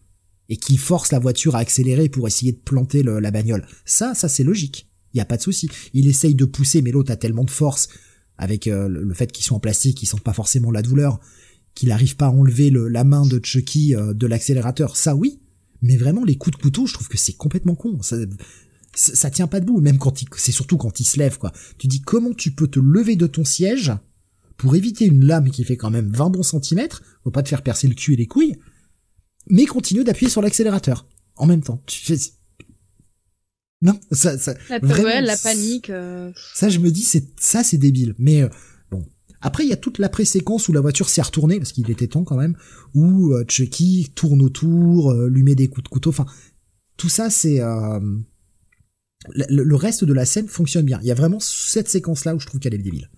et 0.49 0.57
qui 0.57 0.77
force 0.77 1.11
la 1.11 1.19
voiture 1.19 1.55
à 1.55 1.60
accélérer 1.60 2.10
pour 2.10 2.27
essayer 2.27 2.51
de 2.51 2.57
planter 2.57 3.03
la 3.03 3.31
bagnole, 3.31 3.65
ça, 3.85 4.14
ça 4.14 4.27
c'est 4.27 4.43
logique. 4.43 4.89
Il 5.14 5.18
y 5.18 5.22
a 5.22 5.26
pas 5.26 5.38
de 5.38 5.41
souci. 5.41 5.69
Il 5.93 6.07
essaye 6.07 6.35
de 6.35 6.45
pousser, 6.45 6.81
mais 6.81 6.91
l'autre 6.91 7.11
a 7.11 7.15
tellement 7.15 7.43
de 7.43 7.51
force 7.51 7.88
avec 8.38 8.68
euh, 8.68 8.88
le 8.88 9.14
fait 9.14 9.31
qu'ils 9.31 9.45
sont 9.45 9.55
en 9.55 9.60
plastique, 9.60 9.97
qu'ils 9.97 10.07
sentent 10.07 10.23
pas 10.23 10.34
forcément 10.34 10.72
la 10.72 10.81
douleur, 10.81 11.19
qu'il 11.76 11.89
n'arrive 11.89 12.15
pas 12.15 12.27
à 12.27 12.31
enlever 12.31 12.72
la 12.72 13.03
main 13.03 13.26
de 13.26 13.39
Chucky 13.43 13.95
euh, 13.95 14.14
de 14.14 14.27
l'accélérateur. 14.27 14.95
Ça, 14.95 15.15
oui. 15.15 15.39
Mais 15.81 15.97
vraiment, 15.97 16.23
les 16.23 16.38
coups 16.38 16.57
de 16.57 16.61
couteau, 16.61 16.85
je 16.85 16.93
trouve 16.93 17.10
que 17.10 17.18
c'est 17.18 17.34
complètement 17.34 17.76
con. 17.76 18.01
Ça, 18.01 18.18
ça, 18.93 19.30
tient 19.30 19.47
pas 19.47 19.60
debout. 19.60 19.81
Même 19.81 19.97
quand 19.97 20.23
c'est 20.38 20.51
surtout 20.51 20.77
quand 20.77 20.99
il 20.99 21.03
se 21.03 21.19
lève, 21.19 21.38
quoi. 21.38 21.51
Tu 21.77 21.88
dis 21.88 22.01
comment 22.01 22.34
tu 22.34 22.51
peux 22.51 22.68
te 22.68 22.80
lever 22.80 23.15
de 23.15 23.27
ton 23.27 23.43
siège 23.43 23.91
pour 24.57 24.76
éviter 24.76 25.05
une 25.05 25.26
lame 25.26 25.49
qui 25.49 25.64
fait 25.64 25.77
quand 25.77 25.89
même 25.89 26.10
20 26.11 26.30
bons 26.30 26.43
centimètres, 26.43 27.03
faut 27.23 27.31
pas 27.31 27.43
te 27.43 27.49
faire 27.49 27.64
percer 27.64 27.88
le 27.88 27.95
cul 27.95 28.14
et 28.14 28.18
les 28.18 28.27
couilles, 28.27 28.55
mais 29.49 29.65
continue 29.65 30.03
d'appuyer 30.03 30.30
sur 30.30 30.41
l'accélérateur 30.41 31.07
en 31.35 31.47
même 31.47 31.61
temps. 31.61 31.81
Non, 33.84 33.99
ça, 34.14 34.38
ça 34.38 34.55
la, 34.69 34.80
vraiment, 34.80 35.22
la 35.22 35.38
panique. 35.38 35.89
Euh. 35.89 36.31
Ça, 36.55 36.69
je 36.69 36.80
me 36.80 36.89
dis, 36.89 37.03
c'est 37.03 37.26
ça, 37.38 37.65
c'est 37.65 37.77
débile. 37.77 38.15
Mais 38.18 38.41
euh, 38.41 38.49
bon, 38.89 39.05
après, 39.41 39.65
il 39.65 39.69
y 39.69 39.73
a 39.73 39.77
toute 39.77 39.99
l'après-séquence 39.99 40.69
où 40.69 40.72
la 40.72 40.80
voiture 40.80 41.10
s'est 41.10 41.22
retournée 41.22 41.57
parce 41.60 41.73
qu'il 41.73 41.91
était 41.91 42.07
temps 42.07 42.23
quand 42.23 42.38
même, 42.38 42.55
où 42.93 43.34
euh, 43.34 43.43
Chucky 43.45 44.10
tourne 44.15 44.41
autour, 44.41 45.14
lui 45.14 45.43
met 45.43 45.53
des 45.53 45.68
coups 45.68 45.84
de 45.84 45.89
couteau. 45.89 46.11
Enfin, 46.11 46.26
tout 46.95 47.10
ça, 47.10 47.30
c'est 47.30 47.60
le, 49.30 49.76
reste 49.76 50.05
de 50.05 50.14
la 50.14 50.26
scène 50.26 50.47
fonctionne 50.47 50.85
bien. 50.85 50.99
Il 51.01 51.07
y 51.07 51.11
a 51.11 51.15
vraiment 51.15 51.41
cette 51.41 51.89
séquence-là 51.89 52.35
où 52.35 52.39
je 52.39 52.47
trouve 52.47 52.61
qu'elle 52.61 52.73
est 52.73 52.77
débile. 52.77 53.11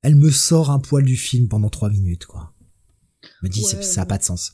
Elle 0.00 0.16
me 0.16 0.30
sort 0.30 0.70
un 0.70 0.78
poil 0.78 1.04
du 1.04 1.16
film 1.16 1.48
pendant 1.48 1.68
trois 1.68 1.90
minutes, 1.90 2.24
quoi. 2.24 2.54
me 3.42 3.48
dit, 3.48 3.62
ça 3.62 4.02
a 4.02 4.06
pas 4.06 4.16
de 4.16 4.24
sens. 4.24 4.52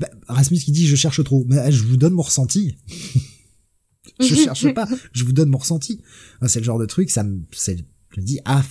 Bah, 0.00 0.08
Rasmus 0.28 0.58
qui 0.58 0.72
dit, 0.72 0.86
je 0.86 0.96
cherche 0.96 1.22
trop. 1.22 1.44
Mais 1.48 1.70
je 1.70 1.82
vous 1.84 1.98
donne 1.98 2.14
mon 2.14 2.22
ressenti. 2.22 2.78
je 4.20 4.34
cherche 4.34 4.72
pas, 4.74 4.88
je 5.12 5.24
vous 5.24 5.32
donne 5.32 5.48
mon 5.48 5.58
ressenti. 5.58 6.00
C'est 6.46 6.60
le 6.60 6.64
genre 6.64 6.78
de 6.78 6.86
truc, 6.86 7.10
ça 7.10 7.24
me, 7.24 7.42
je 7.52 7.72
me 8.20 8.24
dis, 8.24 8.40
ah, 8.44 8.64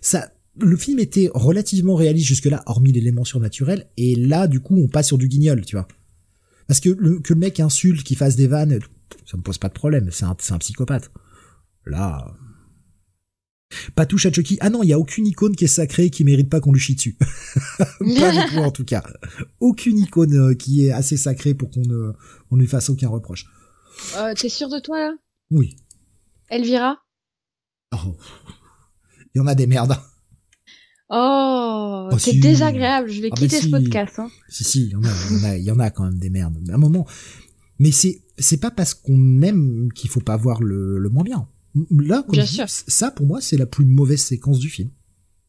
ça, 0.00 0.32
le 0.58 0.76
film 0.76 0.98
était 0.98 1.30
relativement 1.32 1.94
réaliste 1.94 2.28
jusque-là, 2.28 2.62
hormis 2.66 2.92
l'élément 2.92 3.24
surnaturel, 3.24 3.88
et 3.96 4.14
là, 4.16 4.46
du 4.46 4.60
coup, 4.60 4.76
on 4.76 4.88
passe 4.88 5.08
sur 5.08 5.18
du 5.18 5.28
guignol, 5.28 5.64
tu 5.64 5.76
vois. 5.76 5.88
Parce 6.66 6.80
que 6.80 6.90
le, 6.90 7.18
que 7.18 7.32
le 7.34 7.40
mec 7.40 7.60
insulte, 7.60 8.02
qu'il 8.02 8.16
fasse 8.16 8.36
des 8.36 8.46
vannes, 8.46 8.78
ça 9.26 9.36
me 9.36 9.42
pose 9.42 9.58
pas 9.58 9.68
de 9.68 9.74
problème, 9.74 10.08
c'est 10.12 10.24
un, 10.24 10.36
un 10.50 10.58
psychopathe. 10.58 11.10
Là, 11.86 12.36
pas 13.94 14.06
touche 14.06 14.26
à 14.26 14.32
Chucky. 14.32 14.58
Ah 14.60 14.70
non, 14.70 14.82
il 14.82 14.88
y 14.88 14.92
a 14.92 14.98
aucune 14.98 15.26
icône 15.26 15.54
qui 15.54 15.64
est 15.64 15.68
sacrée 15.68 16.10
qui 16.10 16.24
mérite 16.24 16.48
pas 16.48 16.60
qu'on 16.60 16.72
lui 16.72 16.80
chie 16.80 16.94
dessus. 16.94 17.16
pas 17.78 18.32
du 18.32 18.50
tout 18.52 18.58
en 18.58 18.70
tout 18.70 18.84
cas. 18.84 19.02
Aucune 19.60 19.98
icône 19.98 20.34
euh, 20.34 20.54
qui 20.54 20.86
est 20.86 20.90
assez 20.90 21.16
sacrée 21.16 21.54
pour 21.54 21.70
qu'on 21.70 21.82
ne 21.82 22.12
on 22.50 22.56
lui 22.56 22.66
fasse 22.66 22.90
aucun 22.90 23.08
reproche. 23.08 23.46
Euh, 24.16 24.34
T'es 24.34 24.48
sûr 24.48 24.68
de 24.68 24.78
toi 24.78 24.98
là? 24.98 25.12
Oui. 25.50 25.76
Elvira? 26.48 26.98
Oh. 27.92 28.16
Il 29.34 29.38
y 29.38 29.40
en 29.40 29.46
a 29.46 29.54
des 29.54 29.66
merdes. 29.66 29.96
Oh, 31.08 32.08
oh 32.12 32.18
c'est 32.18 32.34
désagréable. 32.34 33.10
Je 33.10 33.20
vais 33.20 33.30
ah, 33.32 33.36
quitter 33.36 33.60
ce 33.60 33.68
podcast. 33.68 34.18
Hein. 34.18 34.30
Si 34.48 34.64
si, 34.64 34.84
il 34.84 34.90
y 34.90 34.96
en 34.96 35.02
a, 35.02 35.56
il 35.56 35.64
y 35.64 35.70
en 35.70 35.78
a, 35.80 35.90
quand 35.90 36.04
même 36.04 36.18
des 36.18 36.30
merdes. 36.30 36.56
Mais 36.64 36.72
à 36.72 36.76
un 36.76 36.78
moment, 36.78 37.06
mais 37.78 37.90
c'est 37.90 38.22
c'est 38.38 38.58
pas 38.58 38.70
parce 38.70 38.94
qu'on 38.94 39.42
aime 39.42 39.92
qu'il 39.92 40.08
faut 40.08 40.20
pas 40.20 40.36
voir 40.36 40.62
le, 40.62 40.98
le 40.98 41.08
moins 41.08 41.24
bien. 41.24 41.48
Là, 41.90 42.22
comme 42.22 42.32
bien 42.32 42.66
ça 42.66 43.10
pour 43.10 43.26
moi 43.26 43.40
c'est 43.40 43.56
la 43.56 43.66
plus 43.66 43.84
mauvaise 43.84 44.20
séquence 44.20 44.58
du 44.58 44.68
film. 44.68 44.90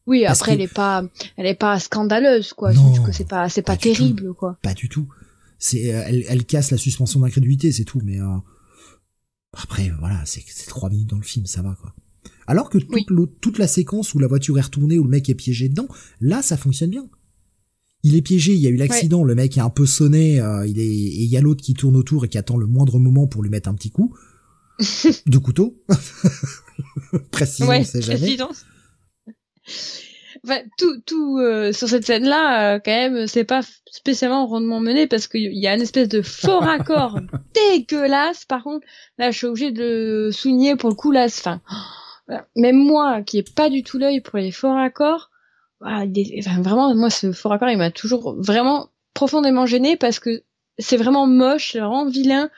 Oui, 0.08 0.26
après 0.26 0.54
elle 0.54 0.62
est 0.62 0.74
pas, 0.74 1.04
elle 1.38 1.46
est 1.46 1.56
pas 1.56 1.80
scandaleuse 1.80 2.54
quoi. 2.54 2.74
Non, 2.74 2.94
c'est 3.12 3.28
pas, 3.28 3.50
c'est 3.50 3.62
pas, 3.62 3.78
terrible 3.78 4.34
quoi. 4.34 4.58
Pas 4.62 4.74
du 4.74 4.90
tout 4.90 5.08
c'est 5.62 5.94
euh, 5.94 6.04
elle, 6.06 6.26
elle, 6.28 6.44
casse 6.44 6.72
la 6.72 6.78
suspension 6.78 7.22
d'incrédulité, 7.22 7.72
c'est 7.72 7.86
tout. 7.86 8.02
Mais 8.04 8.20
euh, 8.20 8.26
après, 9.54 9.92
voilà, 10.00 10.24
c'est 10.26 10.44
trois 10.68 10.90
minutes 10.90 11.10
dans 11.10 11.20
le 11.20 11.24
film, 11.24 11.46
ça 11.46 11.62
va 11.62 11.78
quoi. 11.80 11.96
Alors 12.48 12.70
que 12.70 12.80
toute, 12.80 13.40
toute 13.40 13.58
la 13.60 13.68
séquence 13.68 14.14
où 14.14 14.20
la 14.20 14.28
voiture 14.28 14.58
est 14.58 14.62
retournée, 14.62 14.98
où 14.98 15.04
le 15.04 15.10
mec 15.10 15.30
est 15.30 15.36
piégé 15.36 15.70
dedans, 15.70 15.88
là, 16.20 16.42
ça 16.42 16.58
fonctionne 16.58 16.90
bien. 16.90 17.08
Il 18.04 18.16
est 18.16 18.24
piégé, 18.24 18.56
il 18.56 18.60
y 18.60 18.66
a 18.66 18.72
eu 18.72 18.76
l'accident, 18.76 19.24
le 19.24 19.36
mec 19.36 19.56
est 19.58 19.62
un 19.62 19.70
peu 19.70 19.86
sonné, 19.86 20.42
euh, 20.42 20.66
il 20.66 20.80
est, 20.80 20.88
et 20.88 21.24
il 21.24 21.30
y 21.30 21.38
a 21.38 21.42
l'autre 21.42 21.62
qui 21.62 21.76
tourne 21.76 21.96
autour 21.96 22.26
et 22.26 22.28
qui 22.28 22.40
attend 22.40 22.58
le 22.58 22.66
moindre 22.66 22.98
moment 22.98 23.28
pour 23.28 23.44
lui 23.44 23.52
mettre 23.52 23.70
un 23.70 23.76
petit 23.76 23.92
coup 23.92 24.16
de 25.28 25.38
couteau. 25.38 25.80
Précisément, 27.32 27.70
ouais, 27.70 27.84
c'est 27.84 28.02
jamais 28.02 28.36
enfin, 30.44 30.62
tout, 30.78 31.00
tout 31.06 31.38
euh, 31.38 31.72
sur 31.72 31.88
cette 31.88 32.06
scène-là, 32.06 32.76
euh, 32.76 32.80
quand 32.84 32.92
même, 32.92 33.28
c'est 33.28 33.44
pas 33.44 33.62
spécialement 33.86 34.46
rondement 34.46 34.80
mené 34.80 35.08
parce 35.08 35.28
qu'il 35.28 35.54
y 35.58 35.68
a 35.68 35.76
une 35.76 35.82
espèce 35.82 36.10
de 36.10 36.22
faux 36.22 36.60
raccord 36.60 37.20
dégueulasse. 37.54 38.46
Par 38.46 38.64
contre, 38.64 38.86
là, 39.18 39.32
je 39.32 39.38
suis 39.38 39.48
obligée 39.48 39.72
de 39.72 39.82
le 40.28 40.32
souligner 40.32 40.76
pour 40.76 40.90
le 40.90 40.96
coup 40.96 41.12
là. 41.12 41.26
Enfin, 41.26 41.62
même 42.56 42.78
moi, 42.78 43.22
qui 43.22 43.40
ai 43.40 43.44
pas 43.44 43.70
du 43.70 43.84
tout 43.84 43.98
l'œil 43.98 44.22
pour 44.22 44.40
les 44.40 44.52
faux 44.52 44.74
raccords, 44.74 45.30
enfin, 45.82 46.62
vraiment, 46.62 46.94
moi, 46.96 47.10
ce 47.10 47.32
faux 47.32 47.50
raccord, 47.50 47.70
il 47.70 47.78
m'a 47.78 47.92
toujours 47.92 48.36
vraiment 48.38 48.90
profondément 49.14 49.66
gêné 49.66 49.98
parce 49.98 50.20
que 50.20 50.44
c'est 50.78 50.98
vraiment 50.98 51.28
moche, 51.28 51.74
c'est 51.74 51.80
vraiment 51.80 52.06
vilain. 52.06 52.50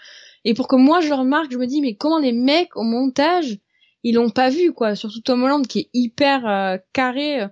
Et 0.45 0.53
pour 0.53 0.67
que 0.67 0.75
moi 0.75 0.99
je 0.99 1.07
le 1.07 1.15
remarque, 1.15 1.51
je 1.51 1.57
me 1.57 1.67
dis 1.67 1.81
mais 1.81 1.95
comment 1.95 2.19
les 2.19 2.33
mecs 2.33 2.75
au 2.75 2.83
montage 2.83 3.57
ils 4.03 4.15
l'ont 4.15 4.29
pas 4.29 4.49
vu 4.49 4.73
quoi 4.73 4.95
surtout 4.95 5.21
Tom 5.21 5.43
Holland 5.43 5.65
qui 5.65 5.79
est 5.79 5.89
hyper 5.93 6.45
euh, 6.45 6.77
carré 6.91 7.47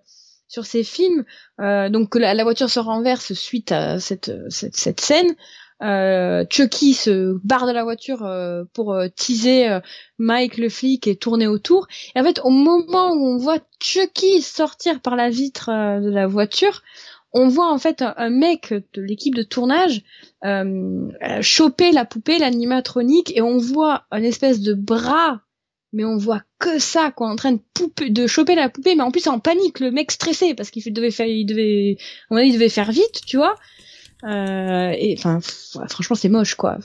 sur 0.52 0.66
ces 0.66 0.84
films. 0.84 1.24
Euh, 1.62 1.90
donc 1.90 2.10
que 2.10 2.20
la, 2.20 2.44
voiture 2.44 2.70
se 2.70 2.80
renverse 2.80 3.34
suite 3.34 3.72
à 3.72 4.00
cette, 4.00 4.32
cette, 4.50 4.76
cette 4.76 5.00
scène. 5.00 5.36
Euh, 5.82 6.46
Chucky 6.50 6.94
se 6.94 7.40
barre 7.44 7.66
de 7.66 7.72
la 7.72 7.84
voiture 7.84 8.24
euh, 8.24 8.64
pour 8.74 8.94
euh, 8.94 9.08
teaser 9.08 9.68
euh, 9.68 9.80
Mike 10.20 10.58
le 10.58 10.70
flic 10.70 11.08
et 11.08 11.16
tourner 11.16 11.48
autour. 11.48 11.88
Et 12.16 12.20
en 12.20 12.24
fait, 12.24 12.40
au 12.44 12.52
moment 12.52 13.14
où 13.14 13.28
on 13.28 13.38
voit 13.38 13.58
Chucky 13.80 14.42
sortir 14.42 15.02
par 15.02 15.16
la 15.16 15.30
vitre 15.30 15.70
de 15.70 16.10
la 16.10 16.28
voiture, 16.28 16.84
on 17.34 17.48
voit 17.48 17.72
en 17.72 17.80
fait 17.80 18.04
un, 18.04 18.30
mec 18.30 18.74
de 18.94 19.02
l'équipe 19.02 19.34
de 19.34 19.44
tournage 19.44 20.04
choper 21.42 21.92
la 21.94 22.04
poupée, 22.04 22.38
l'animatronique, 22.38 23.32
et 23.36 23.42
on 23.42 23.58
voit 23.58 24.04
une 24.12 24.26
espèce 24.26 24.60
de 24.60 24.74
bras 24.74 25.42
mais 25.94 26.06
on 26.06 26.18
voit 26.18 26.42
que 26.60 26.80
ça 26.80 27.12
quoi 27.12 27.30
en 27.30 27.36
train 27.36 27.54
de 27.54 27.60
poupée, 27.74 28.10
de 28.10 28.28
choper 28.28 28.56
la 28.56 28.70
poupée. 28.70 28.96
Mais 28.96 29.04
en 29.04 29.12
plus 29.12 29.28
en 29.28 29.40
panique 29.40 29.80
le 29.80 29.92
mec 29.92 30.12
stressé 30.12 30.54
parce 30.54 30.70
qu'il 30.70 30.94
devait 30.94 31.12
faire 31.12 31.28
il 31.28 31.46
devait 31.46 31.98
on 32.30 32.38
il 32.38 32.54
devait 32.54 32.70
faire 32.70 32.92
vite 32.92 33.22
tu 33.26 33.38
vois. 33.38 33.56
Euh, 34.24 34.94
et 34.98 35.16
enfin 35.18 35.40
franchement 35.90 36.16
c'est 36.16 36.30
moche 36.30 36.56
quoi. 36.56 36.78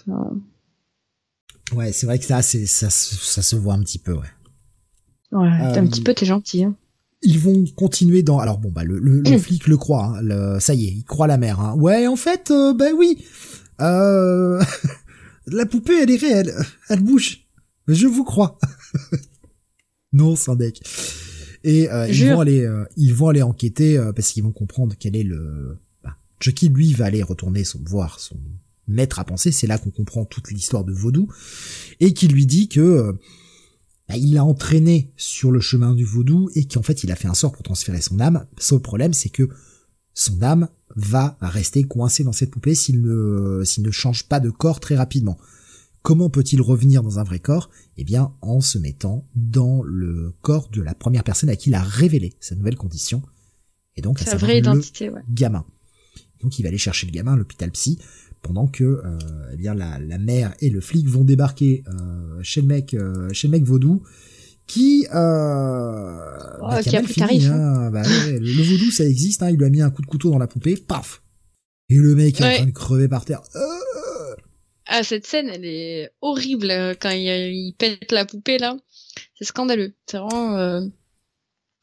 Ouais 1.74 1.92
c'est 1.92 2.06
vrai 2.06 2.18
que 2.18 2.24
ça 2.24 2.42
c'est 2.42 2.66
ça, 2.66 2.90
ça 2.90 3.42
se 3.42 3.56
voit 3.56 3.74
un 3.74 3.82
petit 3.82 3.98
peu 3.98 4.12
ouais. 4.12 4.20
Ouais 5.32 5.48
un 5.48 5.84
euh, 5.84 5.88
petit 5.88 6.02
peu 6.02 6.14
t'es 6.14 6.26
gentil 6.26 6.64
hein. 6.64 6.76
ils 7.22 7.38
vont 7.38 7.64
continuer 7.74 8.22
dans 8.22 8.38
alors 8.38 8.58
bon 8.58 8.70
bah 8.70 8.84
le, 8.84 8.98
le, 8.98 9.22
flic 9.38 9.66
le 9.66 9.76
croit 9.76 10.04
hein, 10.04 10.22
le, 10.22 10.58
ça 10.60 10.72
y 10.74 10.86
est 10.86 10.90
il 10.90 11.04
croit 11.04 11.26
la 11.26 11.36
mère 11.36 11.60
hein. 11.60 11.74
ouais 11.76 12.06
en 12.06 12.16
fait 12.16 12.50
euh, 12.50 12.72
bah 12.72 12.86
oui. 12.96 13.24
Euh, 13.80 14.62
la 15.46 15.66
poupée 15.66 16.02
elle 16.02 16.10
est 16.10 16.16
réelle. 16.16 16.54
Elle 16.88 17.00
bouge 17.00 17.45
je 17.88 18.06
vous 18.06 18.24
crois. 18.24 18.58
non, 20.12 20.36
sans 20.36 20.56
deck. 20.56 20.82
Et 21.64 21.90
euh, 21.90 22.08
ils 22.08 22.30
vont 22.30 22.40
aller, 22.40 22.60
euh, 22.60 22.84
ils 22.96 23.12
vont 23.14 23.28
aller 23.28 23.42
enquêter 23.42 23.98
euh, 23.98 24.12
parce 24.12 24.30
qu'ils 24.30 24.44
vont 24.44 24.52
comprendre 24.52 24.94
quel 24.98 25.16
est 25.16 25.24
le. 25.24 25.78
Bah, 26.02 26.16
Chucky 26.40 26.68
lui 26.68 26.92
va 26.92 27.06
aller 27.06 27.22
retourner 27.22 27.64
son 27.64 27.80
voir 27.84 28.20
son 28.20 28.36
maître 28.86 29.18
à 29.18 29.24
penser. 29.24 29.50
C'est 29.50 29.66
là 29.66 29.78
qu'on 29.78 29.90
comprend 29.90 30.24
toute 30.24 30.50
l'histoire 30.50 30.84
de 30.84 30.92
Vaudou 30.92 31.28
et 31.98 32.14
qui 32.14 32.28
lui 32.28 32.46
dit 32.46 32.68
que 32.68 33.18
bah, 34.08 34.16
il 34.16 34.34
l'a 34.34 34.44
entraîné 34.44 35.12
sur 35.16 35.50
le 35.50 35.60
chemin 35.60 35.92
du 35.92 36.04
Vaudou 36.04 36.50
et 36.54 36.66
qu'en 36.66 36.82
fait 36.82 37.02
il 37.02 37.10
a 37.10 37.16
fait 37.16 37.28
un 37.28 37.34
sort 37.34 37.52
pour 37.52 37.64
transférer 37.64 38.00
son 38.00 38.20
âme. 38.20 38.46
Sauf 38.58 38.80
problème, 38.80 39.12
c'est 39.12 39.30
que 39.30 39.48
son 40.14 40.40
âme 40.42 40.68
va 40.94 41.36
rester 41.40 41.82
coincée 41.82 42.22
dans 42.22 42.32
cette 42.32 42.52
poupée 42.52 42.76
s'il 42.76 43.02
ne 43.02 43.62
s'il 43.64 43.82
ne 43.82 43.90
change 43.90 44.28
pas 44.28 44.38
de 44.38 44.50
corps 44.50 44.78
très 44.78 44.94
rapidement. 44.94 45.36
Comment 46.06 46.30
peut-il 46.30 46.62
revenir 46.62 47.02
dans 47.02 47.18
un 47.18 47.24
vrai 47.24 47.40
corps? 47.40 47.68
Eh 47.96 48.04
bien, 48.04 48.32
en 48.40 48.60
se 48.60 48.78
mettant 48.78 49.26
dans 49.34 49.82
le 49.82 50.32
corps 50.40 50.68
de 50.68 50.80
la 50.80 50.94
première 50.94 51.24
personne 51.24 51.50
à 51.50 51.56
qui 51.56 51.70
il 51.70 51.74
a 51.74 51.82
révélé 51.82 52.34
sa 52.38 52.54
nouvelle 52.54 52.76
condition. 52.76 53.22
Et 53.96 54.02
donc, 54.02 54.20
sa 54.20 54.36
vraie 54.36 54.58
identité, 54.58 55.10
ouais. 55.10 55.22
gamin. 55.28 55.64
Donc, 56.44 56.60
il 56.60 56.62
va 56.62 56.68
aller 56.68 56.78
chercher 56.78 57.08
le 57.08 57.12
gamin 57.12 57.32
à 57.32 57.36
l'hôpital 57.36 57.72
psy, 57.72 57.98
pendant 58.40 58.68
que, 58.68 58.84
euh, 58.84 59.18
eh 59.52 59.56
bien, 59.56 59.74
la, 59.74 59.98
mère 60.18 60.54
et 60.60 60.70
le 60.70 60.80
flic 60.80 61.08
vont 61.08 61.24
débarquer 61.24 61.82
euh, 61.88 62.38
chez 62.40 62.60
le 62.60 62.68
mec, 62.68 62.94
euh, 62.94 63.28
chez 63.32 63.48
le 63.48 63.52
mec 63.52 63.64
vaudou, 63.64 64.04
qui, 64.68 65.08
euh, 65.12 66.20
oh, 66.60 66.68
bah, 66.68 66.84
qui, 66.84 66.96
a, 66.96 67.02
pris 67.02 67.14
tarif. 67.14 67.50
Hein. 67.50 67.90
Bah, 67.90 68.04
le, 68.04 68.62
vaudou, 68.62 68.92
ça 68.92 69.04
existe. 69.04 69.42
Hein, 69.42 69.50
il 69.50 69.56
lui 69.56 69.66
a 69.66 69.70
mis 69.70 69.82
un 69.82 69.90
coup 69.90 70.02
de 70.02 70.06
couteau 70.06 70.30
dans 70.30 70.38
la 70.38 70.46
poupée, 70.46 70.76
paf. 70.76 71.24
Et 71.88 71.96
le 71.96 72.14
mec 72.14 72.40
est 72.40 72.44
en 72.44 72.56
train 72.58 72.66
de 72.66 72.70
crever 72.70 73.08
par 73.08 73.24
terre. 73.24 73.42
Euh, 74.88 74.98
ah, 74.98 75.02
cette 75.02 75.26
scène, 75.26 75.48
elle 75.48 75.64
est 75.64 76.10
horrible 76.20 76.70
euh, 76.70 76.94
quand 76.98 77.10
il, 77.10 77.26
il 77.26 77.74
pète 77.76 78.12
la 78.12 78.24
poupée 78.24 78.58
là. 78.58 78.76
C'est 79.34 79.44
scandaleux. 79.44 79.94
C'est 80.06 80.18
vraiment. 80.18 80.56
Euh... 80.56 80.80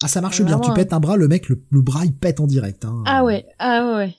Ah, 0.01 0.07
ça 0.07 0.21
marche 0.21 0.41
bien. 0.41 0.59
Tu 0.59 0.71
pètes 0.73 0.93
un 0.93 0.99
bras, 0.99 1.17
le 1.17 1.27
mec, 1.27 1.49
le, 1.49 1.57
bras, 1.71 2.05
il 2.05 2.13
pète 2.13 2.39
en 2.39 2.47
direct. 2.47 2.85
Hein. 2.85 3.03
Ah 3.05 3.23
ouais, 3.23 3.45
ah 3.59 3.97
ouais. 3.97 4.15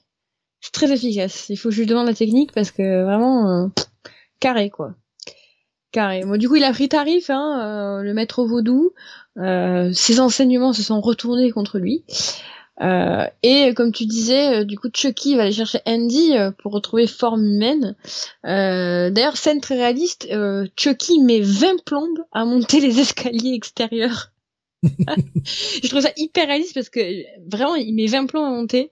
C'est 0.61 0.73
très 0.73 0.91
efficace. 0.93 1.47
Il 1.49 1.57
faut 1.57 1.69
que 1.69 1.75
je 1.75 1.81
lui 1.81 1.87
demande 1.87 2.07
la 2.07 2.15
technique 2.15 2.53
parce 2.53 2.71
que 2.71 3.05
vraiment, 3.05 3.71
carré, 4.41 4.71
quoi. 4.71 4.95
Carré. 5.93 6.25
Bon, 6.25 6.39
du 6.39 6.49
coup, 6.49 6.57
il 6.57 6.65
a 6.65 6.73
pris 6.73 6.89
tarif, 6.89 7.29
hein, 7.29 8.01
le 8.03 8.15
maître 8.15 8.45
vaudou. 8.45 8.93
ses 9.37 10.21
enseignements 10.21 10.73
se 10.73 10.83
sont 10.83 11.03
retournés 11.03 11.51
contre 11.51 11.79
lui. 11.79 12.05
Euh, 12.83 13.27
et 13.43 13.73
comme 13.75 13.93
tu 13.93 14.07
disais, 14.07 14.61
euh, 14.61 14.65
du 14.65 14.79
coup, 14.79 14.89
Chucky 14.93 15.37
va 15.37 15.43
aller 15.43 15.53
chercher 15.53 15.79
Andy 15.87 16.37
euh, 16.37 16.51
pour 16.51 16.73
retrouver 16.73 17.07
forme 17.07 17.45
humaine. 17.45 17.95
D'ailleurs, 18.43 19.37
scène 19.37 19.61
très 19.61 19.77
réaliste, 19.77 20.29
Chucky 20.77 21.21
met 21.21 21.41
20 21.41 21.85
plombes 21.85 22.19
à 22.33 22.45
monter 22.45 22.81
les 22.81 23.01
escaliers 23.01 23.55
extérieurs. 23.55 24.33
je 24.83 25.89
trouve 25.89 26.03
ça 26.03 26.13
hyper 26.17 26.47
réaliste 26.47 26.75
parce 26.75 26.91
que 26.91 27.01
vraiment, 27.51 27.75
il 27.75 27.95
met 27.95 28.07
20 28.07 28.27
plombes 28.27 28.45
à 28.45 28.51
monter. 28.51 28.91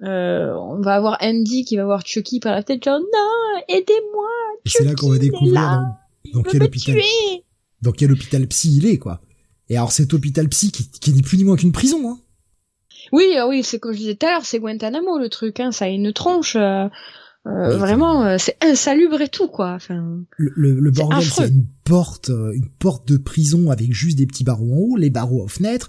on 0.00 0.80
va 0.80 0.94
avoir 0.94 1.18
Andy 1.20 1.64
qui 1.64 1.76
va 1.76 1.84
voir 1.84 2.06
Chucky 2.06 2.40
par 2.40 2.52
la 2.52 2.62
tête, 2.62 2.84
genre 2.84 3.00
non, 3.00 3.62
aidez-moi. 3.68 4.28
C'est 4.64 4.84
là 4.84 4.94
qu'on 4.94 5.10
va 5.10 5.18
découvrir 5.18 5.82
dans, 6.32 6.42
quel 6.42 6.62
hôpital, 6.62 7.00
dans 7.82 7.92
quel 7.92 8.12
hôpital 8.12 8.46
psy 8.46 8.76
il 8.76 8.86
est, 8.86 8.98
quoi. 8.98 9.20
Et 9.70 9.76
alors 9.76 9.92
cet 9.92 10.14
hôpital 10.14 10.48
psy 10.48 10.72
qui, 10.72 10.88
qui 10.88 11.12
n'est 11.12 11.20
plus 11.20 11.36
ni 11.36 11.44
moins 11.44 11.56
qu'une 11.56 11.72
prison, 11.72 12.08
hein. 12.08 12.18
Oui, 13.12 13.34
ah 13.36 13.48
oui, 13.48 13.62
c'est 13.62 13.78
comme 13.78 13.92
je 13.92 13.98
disais 13.98 14.14
tout 14.14 14.26
à 14.26 14.30
l'heure, 14.30 14.44
c'est 14.44 14.58
Guantanamo 14.58 15.18
le 15.18 15.28
truc, 15.28 15.60
hein, 15.60 15.72
ça 15.72 15.86
a 15.86 15.88
une 15.88 16.12
tronche. 16.12 16.56
Euh, 16.56 16.88
euh, 17.46 17.78
vraiment, 17.78 18.26
euh, 18.26 18.36
c'est 18.38 18.56
insalubre 18.62 19.20
et 19.22 19.28
tout 19.28 19.48
quoi. 19.48 19.72
Enfin, 19.74 20.20
le, 20.36 20.74
le, 20.74 20.90
bordel, 20.90 21.22
c'est 21.22 21.48
une 21.48 21.66
porte, 21.84 22.28
une 22.28 22.68
porte 22.78 23.08
de 23.08 23.16
prison 23.16 23.70
avec 23.70 23.92
juste 23.92 24.18
des 24.18 24.26
petits 24.26 24.44
barreaux 24.44 24.70
en 24.70 24.76
haut, 24.76 24.96
les 24.96 25.08
barreaux 25.08 25.44
aux 25.44 25.48
fenêtres, 25.48 25.88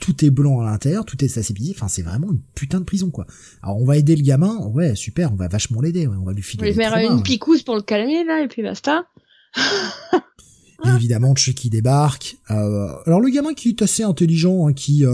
tout 0.00 0.24
est 0.24 0.30
blanc 0.30 0.60
à 0.60 0.64
l'intérieur, 0.64 1.04
tout 1.04 1.22
est 1.22 1.36
aseptisé. 1.36 1.74
Enfin, 1.76 1.88
c'est 1.88 2.02
vraiment 2.02 2.30
une 2.30 2.40
putain 2.54 2.78
de 2.78 2.84
prison 2.84 3.10
quoi. 3.10 3.26
Alors 3.62 3.76
on 3.76 3.84
va 3.84 3.98
aider 3.98 4.16
le 4.16 4.22
gamin, 4.22 4.56
ouais, 4.72 4.94
super, 4.94 5.32
on 5.32 5.36
va 5.36 5.48
vachement 5.48 5.82
l'aider, 5.82 6.06
on 6.06 6.24
va 6.24 6.32
lui 6.32 6.42
filer. 6.42 6.62
On 6.62 6.66
lui 6.66 6.74
faire 6.74 6.96
une 6.96 7.22
picouse 7.22 7.62
pour 7.62 7.74
le 7.74 7.82
calmer 7.82 8.24
là 8.24 8.42
et 8.42 8.48
puis 8.48 8.62
basta. 8.62 9.06
évidemment, 10.96 11.34
Chucky 11.34 11.68
débarque. 11.68 12.36
alors 12.46 13.20
le 13.20 13.28
gamin 13.28 13.52
qui 13.52 13.70
est 13.70 13.82
assez 13.82 14.04
intelligent, 14.04 14.68
hein, 14.68 14.72
qui 14.72 15.04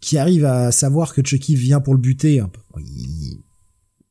qui 0.00 0.18
arrive 0.18 0.44
à 0.44 0.72
savoir 0.72 1.14
que 1.14 1.24
Chucky 1.24 1.56
vient 1.56 1.80
pour 1.80 1.94
le 1.94 2.00
buter. 2.00 2.42
Il 2.78 3.38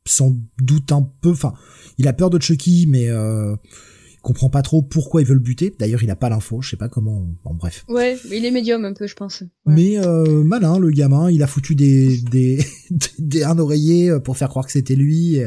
s'en 0.06 0.36
doute 0.60 0.92
un 0.92 1.10
peu. 1.22 1.32
Enfin, 1.32 1.54
il 1.98 2.08
a 2.08 2.14
peur 2.14 2.30
de 2.30 2.42
Chucky, 2.42 2.86
mais 2.88 3.10
euh, 3.10 3.56
comprend 4.22 4.50
pas 4.50 4.62
trop 4.62 4.82
pourquoi 4.82 5.22
il 5.22 5.28
veut 5.28 5.34
le 5.34 5.40
buter. 5.40 5.74
D'ailleurs, 5.80 6.04
il 6.04 6.10
a 6.12 6.16
pas 6.16 6.30
l'info, 6.30 6.62
je 6.62 6.72
sais 6.72 6.78
pas 6.78 6.90
comment. 6.90 7.28
Bon, 7.44 7.54
bref. 7.54 7.86
Ouais, 7.88 8.18
il 8.32 8.46
est 8.46 8.52
médium 8.52 8.86
un 8.86 8.94
peu, 8.94 9.08
je 9.08 9.16
pense. 9.16 9.44
Mais 9.66 9.98
euh, 9.98 10.44
malin, 10.44 10.80
le 10.80 10.90
gamin, 10.90 11.30
il 11.30 11.44
a 11.44 11.48
foutu 11.48 11.76
des 11.76 12.18
des, 12.18 12.60
des 13.20 13.44
un 13.44 13.58
oreiller 13.60 14.20
pour 14.24 14.38
faire 14.38 14.50
croire 14.50 14.66
que 14.66 14.72
c'était 14.72 14.96
lui. 14.96 15.40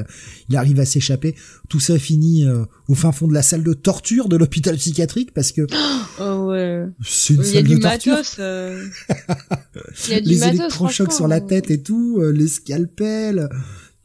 Il 0.48 0.56
arrive 0.56 0.80
à 0.80 0.84
s'échapper. 0.84 1.34
Tout 1.68 1.80
ça 1.80 1.98
finit 1.98 2.46
euh, 2.46 2.64
au 2.88 2.94
fin 2.94 3.12
fond 3.12 3.26
de 3.26 3.34
la 3.34 3.42
salle 3.42 3.62
de 3.62 3.72
torture 3.72 4.28
de 4.28 4.36
l'hôpital 4.36 4.76
psychiatrique 4.76 5.32
parce 5.32 5.52
que 5.52 5.66
oh 6.20 6.50
ouais. 6.50 6.86
C'est 7.02 7.34
une 7.34 7.44
salle 7.44 7.64
de 7.64 7.76
torture. 7.76 8.12
Matos, 8.12 8.36
euh... 8.38 8.84
il 10.06 10.12
y 10.12 10.14
a 10.14 10.20
du 10.20 10.28
les 10.28 10.44
électrochocs 10.44 11.12
sur 11.12 11.28
la 11.28 11.40
tête 11.40 11.70
et 11.70 11.82
tout, 11.82 12.18
euh, 12.20 12.30
les 12.30 12.48
scalpels 12.48 13.48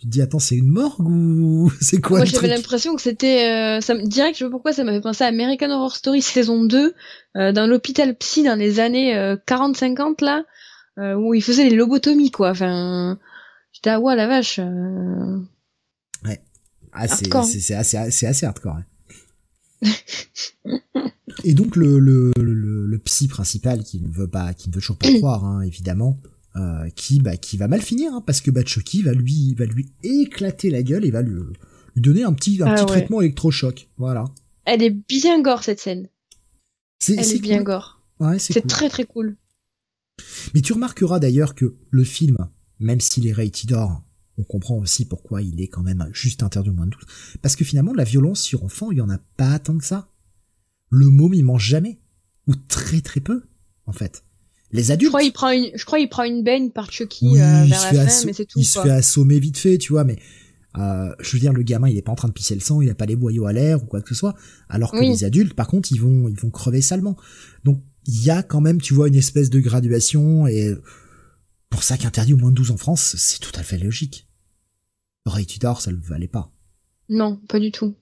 te 0.07 0.11
dis 0.11 0.21
attends 0.21 0.39
c'est 0.39 0.55
une 0.55 0.67
morgue 0.67 1.07
ou 1.07 1.71
c'est 1.81 2.01
quoi 2.01 2.17
Moi 2.17 2.25
j'avais 2.25 2.47
l'impression 2.47 2.95
que 2.95 3.01
c'était 3.01 3.77
euh, 3.77 3.81
ça 3.81 3.95
direct 3.95 4.35
je 4.35 4.39
sais 4.39 4.45
pas 4.45 4.51
pourquoi 4.51 4.73
ça 4.73 4.83
m'avait 4.83 5.01
pensé 5.01 5.23
à 5.23 5.27
American 5.27 5.69
Horror 5.69 5.95
Story 5.95 6.21
saison 6.21 6.63
2 6.63 6.93
euh, 7.35 7.51
dans 7.51 7.67
l'hôpital 7.67 8.15
psy 8.17 8.43
dans 8.43 8.55
les 8.55 8.79
années 8.79 9.15
euh, 9.15 9.35
40 9.45 9.77
50 9.77 10.21
là 10.21 10.43
euh, 10.97 11.15
où 11.15 11.33
ils 11.33 11.43
faisaient 11.43 11.69
des 11.69 11.75
lobotomies 11.75 12.31
quoi 12.31 12.51
enfin 12.51 13.19
j'étais 13.71 13.89
ah 13.89 13.99
ouais 13.99 14.15
la 14.15 14.27
vache 14.27 14.59
euh. 14.59 15.39
ouais 16.25 16.41
ah 16.93 17.07
c'est 17.07 17.31
c'est 17.43 17.75
assez 17.75 18.11
c'est 18.11 18.27
assez 18.27 18.45
hardcore 18.45 18.77
hein. 18.77 18.85
et 21.43 21.53
donc 21.53 21.75
le, 21.75 21.99
le 21.99 22.31
le, 22.37 22.85
le 22.87 22.99
psy 22.99 23.27
principal 23.27 23.83
qui 23.83 23.99
ne 23.99 24.09
veut 24.09 24.27
pas 24.27 24.53
qui 24.53 24.69
ne 24.69 24.73
veut 24.73 24.81
toujours 24.81 24.97
pas 24.97 25.11
croire 25.17 25.45
hein, 25.45 25.61
évidemment 25.61 26.17
euh, 26.55 26.89
qui 26.95 27.19
bah 27.19 27.37
qui 27.37 27.57
va 27.57 27.67
mal 27.67 27.81
finir 27.81 28.13
hein, 28.13 28.23
parce 28.25 28.41
que 28.41 28.49
bah, 28.49 28.63
Chucky 28.65 29.03
va 29.03 29.13
lui 29.13 29.53
va 29.53 29.65
lui 29.65 29.91
éclater 30.01 30.69
la 30.69 30.81
gueule 30.81 31.05
et 31.05 31.11
va 31.11 31.21
lui, 31.21 31.35
lui 31.95 32.01
donner 32.01 32.23
un 32.23 32.33
petit 32.33 32.61
un 32.63 32.67
ah 32.67 32.75
petit 32.75 32.85
traitement 32.85 33.21
électrochoc. 33.21 33.89
Voilà. 33.97 34.25
Elle 34.65 34.81
est 34.81 34.97
bien 35.07 35.41
gore 35.41 35.63
cette 35.63 35.79
scène. 35.79 36.09
Elle 37.07 37.19
est, 37.19 37.39
bien 37.39 37.61
gore. 37.61 38.01
Ouais, 38.19 38.39
c'est 38.39 38.65
très 38.65 38.89
très 38.89 39.05
cool. 39.05 39.37
Mais 40.55 40.61
tu 40.61 40.73
remarqueras 40.73 41.19
d'ailleurs 41.19 41.53
que 41.53 41.75
le 41.91 42.03
film 42.03 42.37
même 42.79 43.01
s'il 43.01 43.27
est 43.27 43.33
rated 43.33 43.73
R 43.73 44.01
on 44.39 44.43
comprend 44.43 44.77
aussi 44.77 45.05
pourquoi 45.05 45.41
il 45.41 45.61
est 45.61 45.67
quand 45.67 45.81
même 45.81 46.09
juste 46.11 46.43
interdit 46.43 46.69
au 46.69 46.73
moins 46.73 46.85
de 46.85 46.91
12 46.91 47.03
parce 47.41 47.55
que 47.55 47.65
finalement 47.65 47.93
la 47.93 48.03
violence 48.03 48.41
sur 48.41 48.63
enfant 48.63 48.91
il 48.91 48.97
y 48.97 49.01
en 49.01 49.09
a 49.09 49.17
pas 49.17 49.59
tant 49.59 49.77
que 49.77 49.85
ça. 49.85 50.09
Le 50.89 51.07
môme 51.07 51.33
il 51.33 51.43
mange 51.43 51.65
jamais. 51.65 51.99
Ou 52.47 52.55
très 52.55 53.01
très 53.01 53.19
peu 53.19 53.43
en 53.85 53.91
fait 53.91 54.23
les 54.71 54.91
adultes. 54.91 55.09
Je 55.09 55.11
crois 55.11 55.23
il 55.23 55.31
prend 55.31 55.51
une, 55.51 55.71
je 55.75 55.85
crois 55.85 55.99
il 55.99 56.09
prend 56.09 56.23
une 56.23 56.43
baigne 56.43 56.71
par 56.71 56.91
Chucky 56.91 57.27
euh, 57.39 57.65
vers 57.65 57.93
la 57.93 58.07
fin, 58.07 58.25
mais 58.25 58.33
c'est 58.33 58.45
tout. 58.45 58.59
Il 58.59 58.65
se 58.65 58.79
fait 58.79 58.89
assommer 58.89 59.39
vite 59.39 59.57
fait, 59.57 59.77
tu 59.77 59.93
vois, 59.93 60.03
mais 60.03 60.17
euh, 60.77 61.13
je 61.19 61.31
veux 61.31 61.39
dire, 61.39 61.53
le 61.53 61.63
gamin, 61.63 61.89
il 61.89 61.97
est 61.97 62.01
pas 62.01 62.11
en 62.11 62.15
train 62.15 62.27
de 62.27 62.33
pisser 62.33 62.53
le 62.53 62.61
sang, 62.61 62.81
il 62.81 62.89
a 62.89 62.95
pas 62.95 63.05
les 63.05 63.15
boyaux 63.15 63.45
à 63.45 63.53
l'air 63.53 63.81
ou 63.83 63.85
quoi 63.85 64.01
que 64.01 64.09
ce 64.09 64.15
soit. 64.15 64.35
Alors 64.69 64.91
que 64.91 64.97
les 64.97 65.23
adultes, 65.23 65.53
par 65.53 65.67
contre, 65.67 65.91
ils 65.91 65.99
vont, 65.99 66.27
ils 66.27 66.39
vont 66.39 66.49
crever 66.49 66.81
salement. 66.81 67.17
Donc, 67.63 67.81
il 68.05 68.23
y 68.23 68.29
a 68.29 68.43
quand 68.43 68.61
même, 68.61 68.79
tu 68.79 68.93
vois, 68.93 69.07
une 69.07 69.15
espèce 69.15 69.49
de 69.49 69.59
graduation 69.59 70.47
et 70.47 70.73
pour 71.69 71.83
ça 71.83 71.97
qu'interdit 71.97 72.33
au 72.33 72.37
moins 72.37 72.51
de 72.51 72.55
12 72.55 72.71
en 72.71 72.77
France, 72.77 73.15
c'est 73.17 73.39
tout 73.39 73.51
à 73.55 73.63
fait 73.63 73.77
logique. 73.77 74.27
Ray 75.25 75.45
Tudor, 75.45 75.81
ça 75.81 75.91
le 75.91 75.97
valait 75.97 76.27
pas. 76.27 76.51
Non, 77.09 77.39
pas 77.47 77.59
du 77.59 77.71
tout. 77.71 77.95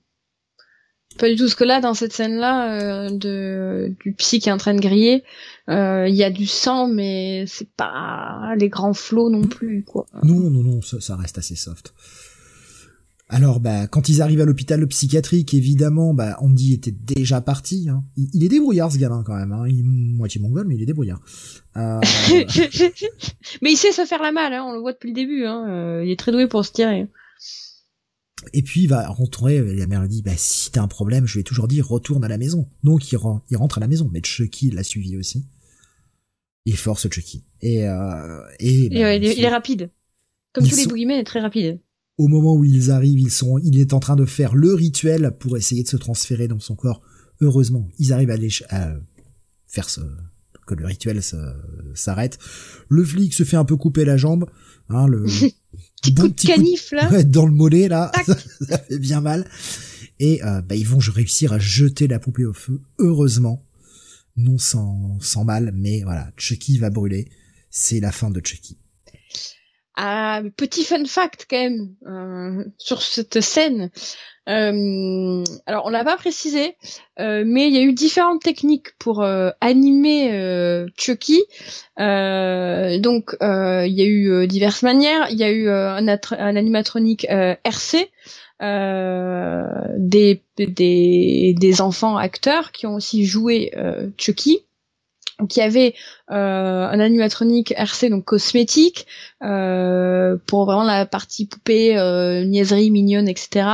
Pas 1.18 1.30
du 1.30 1.36
tout, 1.36 1.48
ce 1.48 1.56
que 1.56 1.64
là, 1.64 1.80
dans 1.80 1.94
cette 1.94 2.12
scène-là, 2.12 3.08
euh, 3.08 3.10
de 3.10 3.94
du 4.02 4.14
psy 4.14 4.40
qui 4.40 4.50
est 4.50 4.52
en 4.52 4.58
train 4.58 4.74
de 4.74 4.82
griller, 4.82 5.24
euh, 5.70 6.08
il 6.10 6.16
y 6.16 6.24
a 6.24 6.30
du 6.30 6.46
sang, 6.46 6.88
mais 6.88 7.46
c'est 7.48 7.70
pas 7.70 8.54
les 8.58 8.68
grands 8.68 8.94
flots 8.94 9.30
non 9.30 9.44
plus, 9.44 9.84
quoi. 9.84 10.06
Non, 10.24 10.36
non, 10.36 10.62
non, 10.62 10.82
ça, 10.82 11.00
ça 11.00 11.16
reste 11.16 11.38
assez 11.38 11.56
soft. 11.56 11.94
Alors, 13.28 13.60
bah, 13.60 13.88
quand 13.88 14.08
ils 14.10 14.22
arrivent 14.22 14.42
à 14.42 14.46
l'hôpital 14.46 14.86
psychiatrique, 14.88 15.54
évidemment, 15.54 16.14
bah, 16.14 16.38
Andy 16.42 16.74
était 16.74 16.92
déjà 16.92 17.42
parti. 17.42 17.88
Hein. 17.90 18.04
Il, 18.18 18.44
est 18.44 18.50
débrouillard, 18.50 18.92
ce 18.92 18.98
gamin, 18.98 19.24
quand 19.26 19.36
même. 19.36 19.52
Hein. 19.52 19.64
Il 19.68 19.80
est 19.80 19.84
moitié 19.84 20.40
mongol, 20.42 20.68
mais 20.68 20.76
il 20.76 20.84
est 20.84 20.86
débrouillard. 20.86 21.22
Euh... 21.78 22.00
mais 23.62 23.72
il 23.72 23.78
sait 23.78 23.94
se 23.94 24.06
faire 24.06 24.22
la 24.22 24.32
malle, 24.32 24.54
hein. 24.54 24.64
on 24.68 24.74
le 24.74 24.80
voit 24.80 24.94
depuis 24.94 25.10
le 25.10 25.16
début. 25.16 25.46
Hein. 25.46 26.02
Il 26.04 26.12
est 26.12 26.20
très 26.20 26.32
doué 26.32 26.48
pour 26.48 26.64
se 26.66 26.72
tirer. 26.72 27.08
Et 28.53 28.61
puis 28.61 28.84
il 28.84 28.88
va 28.88 29.07
rentrer, 29.07 29.61
la 29.76 29.88
mère 29.88 30.01
lui 30.01 30.09
dit, 30.09 30.22
bah 30.22 30.31
si 30.35 30.72
t'as 30.72 30.81
un 30.81 30.88
problème, 30.88 31.26
je 31.26 31.34
lui 31.34 31.41
ai 31.41 31.43
toujours 31.43 31.67
dit, 31.67 31.81
retourne 31.81 32.23
à 32.23 32.27
la 32.27 32.38
maison. 32.38 32.67
Donc 32.84 33.11
il, 33.11 33.17
il 33.49 33.57
rentre 33.57 33.77
à 33.77 33.81
la 33.81 33.88
maison, 33.88 34.09
mais 34.11 34.22
Chucky 34.23 34.72
l'a 34.72 34.84
suivi 34.84 35.17
aussi. 35.17 35.45
Il 36.65 36.77
force 36.77 37.07
Chucky. 37.09 37.43
Et, 37.61 37.88
euh, 37.88 38.41
et, 38.59 38.89
bah, 38.89 39.15
il, 39.15 39.43
est, 39.43 39.49
rapide. 39.49 39.91
Comme 40.53 40.67
tous 40.67 40.76
les 40.76 40.88
boogeymen, 40.88 41.17
il 41.17 41.22
est 41.22 41.23
très 41.26 41.39
rapide. 41.39 41.80
Au 42.17 42.27
moment 42.27 42.55
où 42.55 42.63
ils 42.63 42.91
arrivent, 42.91 43.19
ils 43.19 43.31
sont, 43.31 43.59
il 43.59 43.80
est 43.80 43.93
en 43.93 43.99
train 43.99 44.15
de 44.15 44.26
faire 44.26 44.55
le 44.55 44.73
rituel 44.73 45.35
pour 45.38 45.57
essayer 45.57 45.84
de 45.84 45.88
se 45.88 45.97
transférer 45.97 46.47
dans 46.47 46.59
son 46.59 46.76
corps. 46.76 47.01
Heureusement, 47.41 47.89
ils 47.99 48.13
arrivent 48.13 48.31
à, 48.31 48.76
à 48.76 48.93
faire 49.67 49.89
ce, 49.89 49.99
que 50.65 50.73
le 50.73 50.85
rituel 50.85 51.22
s'arrête. 51.93 52.38
Le 52.89 53.03
flic 53.03 53.34
se 53.34 53.43
fait 53.43 53.57
un 53.57 53.65
peu 53.65 53.77
couper 53.77 54.05
la 54.05 54.17
jambe. 54.17 54.45
Hein, 54.89 55.07
le, 55.07 55.26
petit 56.06 56.15
coup 56.15 56.27
de 56.27 56.41
canif 56.41 56.91
là. 56.91 57.23
dans 57.23 57.45
le 57.45 57.52
mollet 57.52 57.88
là, 57.88 58.11
ça, 58.26 58.77
fait 58.77 58.99
bien 58.99 59.22
mal. 59.22 59.45
Et 60.19 60.44
euh, 60.44 60.61
bah, 60.61 60.76
ils 60.76 60.88
vont 60.88 60.99
réussir 60.99 61.52
à 61.53 61.60
jeter 61.60 62.07
la 62.07 62.19
poupée 62.19 62.45
au 62.45 62.53
feu, 62.53 62.82
heureusement, 62.99 63.65
non 64.38 64.57
sans, 64.57 65.18
sans 65.19 65.44
mal, 65.44 65.73
mais 65.76 66.03
voilà, 66.03 66.32
Chucky 66.38 66.77
va 66.77 66.90
brûler. 66.90 67.30
C'est 67.69 67.99
la 67.99 68.11
fin 68.11 68.30
de 68.30 68.41
Chucky. 68.44 68.77
Ah, 69.97 70.41
petit 70.57 70.84
fun 70.84 71.05
fact 71.05 71.47
quand 71.49 71.57
même 71.57 71.95
euh, 72.05 72.65
sur 72.77 73.01
cette 73.01 73.39
scène. 73.39 73.91
Euh, 74.47 75.43
alors 75.65 75.85
on 75.85 75.89
l'a 75.89 76.03
pas 76.03 76.17
précisé, 76.17 76.76
euh, 77.19 77.43
mais 77.47 77.67
il 77.67 77.73
y 77.73 77.77
a 77.77 77.81
eu 77.81 77.93
différentes 77.93 78.43
techniques 78.43 78.95
pour 78.99 79.23
euh, 79.23 79.49
animer 79.59 80.34
euh, 80.34 80.85
Chucky. 80.97 81.41
donc 81.97 83.35
il 83.41 83.93
y 83.93 84.01
a 84.01 84.05
eu 84.05 84.47
diverses 84.47 84.84
manières. 84.84 85.27
Il 85.31 85.38
y 85.38 85.43
a 85.43 85.51
eu 85.51 85.69
un, 85.69 86.07
un, 86.07 86.55
animatronique 86.55 87.26
RC. 87.30 88.11
Des, 89.97 90.41
des, 90.57 91.55
des 91.57 91.81
enfants 91.81 92.17
acteurs 92.17 92.72
qui 92.72 92.88
ont 92.88 92.95
aussi 92.95 93.26
joué 93.26 93.72
Chucky 94.17 94.65
qui 95.49 95.62
avait 95.62 95.95
un 96.30 96.99
animatronique 96.99 97.74
RC 97.78 98.10
donc 98.10 98.26
cosmétique 98.26 99.06
pour 99.40 100.66
vraiment 100.66 100.84
la 100.84 101.06
partie 101.06 101.45
poupée, 101.45 101.95
niaiserie, 102.45 102.91
mignonne, 102.91 103.28
etc. 103.28 103.68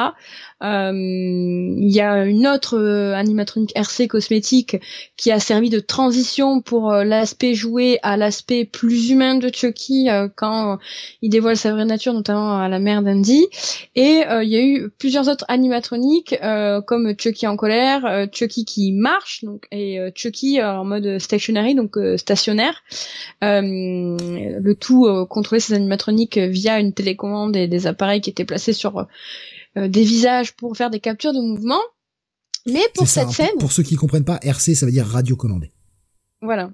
Euh, 0.61 0.91
il 0.93 1.89
y 1.89 2.01
a 2.01 2.25
une 2.25 2.47
autre 2.47 2.77
euh, 2.77 3.13
animatronique 3.13 3.71
RC 3.75 4.07
cosmétique 4.07 4.77
qui 5.17 5.31
a 5.31 5.39
servi 5.39 5.69
de 5.69 5.79
transition 5.79 6.61
pour 6.61 6.91
euh, 6.91 7.03
l'aspect 7.03 7.53
joué 7.53 7.99
à 8.03 8.17
l'aspect 8.17 8.65
plus 8.65 9.09
humain 9.09 9.35
de 9.35 9.49
Chucky 9.53 10.07
quand 10.35 10.79
il 11.21 11.29
dévoile 11.29 11.57
sa 11.57 11.71
vraie 11.71 11.85
nature, 11.85 12.13
notamment 12.13 12.57
à 12.57 12.69
la 12.69 12.79
mère 12.79 13.01
d'Andy. 13.01 13.45
Et 13.95 14.21
il 14.41 14.49
y 14.49 14.55
a 14.55 14.63
eu 14.63 14.89
plusieurs 14.97 15.27
autres 15.27 15.45
animatroniques 15.47 16.35
comme 16.87 17.13
Chucky 17.17 17.47
en 17.47 17.55
colère, 17.55 18.27
Chucky 18.31 18.65
qui 18.65 18.91
marche, 18.91 19.43
donc 19.43 19.65
et 19.71 19.99
Chucky 20.15 20.61
en 20.61 20.85
mode 20.85 21.19
stationary, 21.19 21.75
donc 21.75 21.97
stationnaire. 22.17 22.83
le 23.41 24.73
tout 24.73 25.07
contrôler 25.29 25.59
ces 25.59 25.73
animatroniques 25.73 26.37
via 26.37 26.79
une 26.79 26.93
télécommande 26.93 27.55
et 27.55 27.67
des 27.67 27.87
appareils 27.87 28.21
qui 28.21 28.29
étaient 28.29 28.45
placés 28.45 28.73
sur 28.73 28.97
euh, 28.97 29.03
des 29.75 30.03
visages 30.03 30.53
pour 30.55 30.75
faire 30.75 30.89
des 30.89 30.99
captures 30.99 31.33
de 31.33 31.39
mouvement. 31.39 31.81
Mais 32.65 32.83
pour 32.93 33.07
cette 33.07 33.29
scène, 33.29 33.57
pour 33.59 33.71
ceux 33.71 33.83
qui 33.83 33.95
comprennent 33.95 34.25
pas, 34.25 34.39
RC 34.43 34.75
ça 34.75 34.85
veut 34.85 34.91
dire 34.91 35.05
radio 35.05 35.35
commandé. 35.35 35.71
Voilà. 36.41 36.71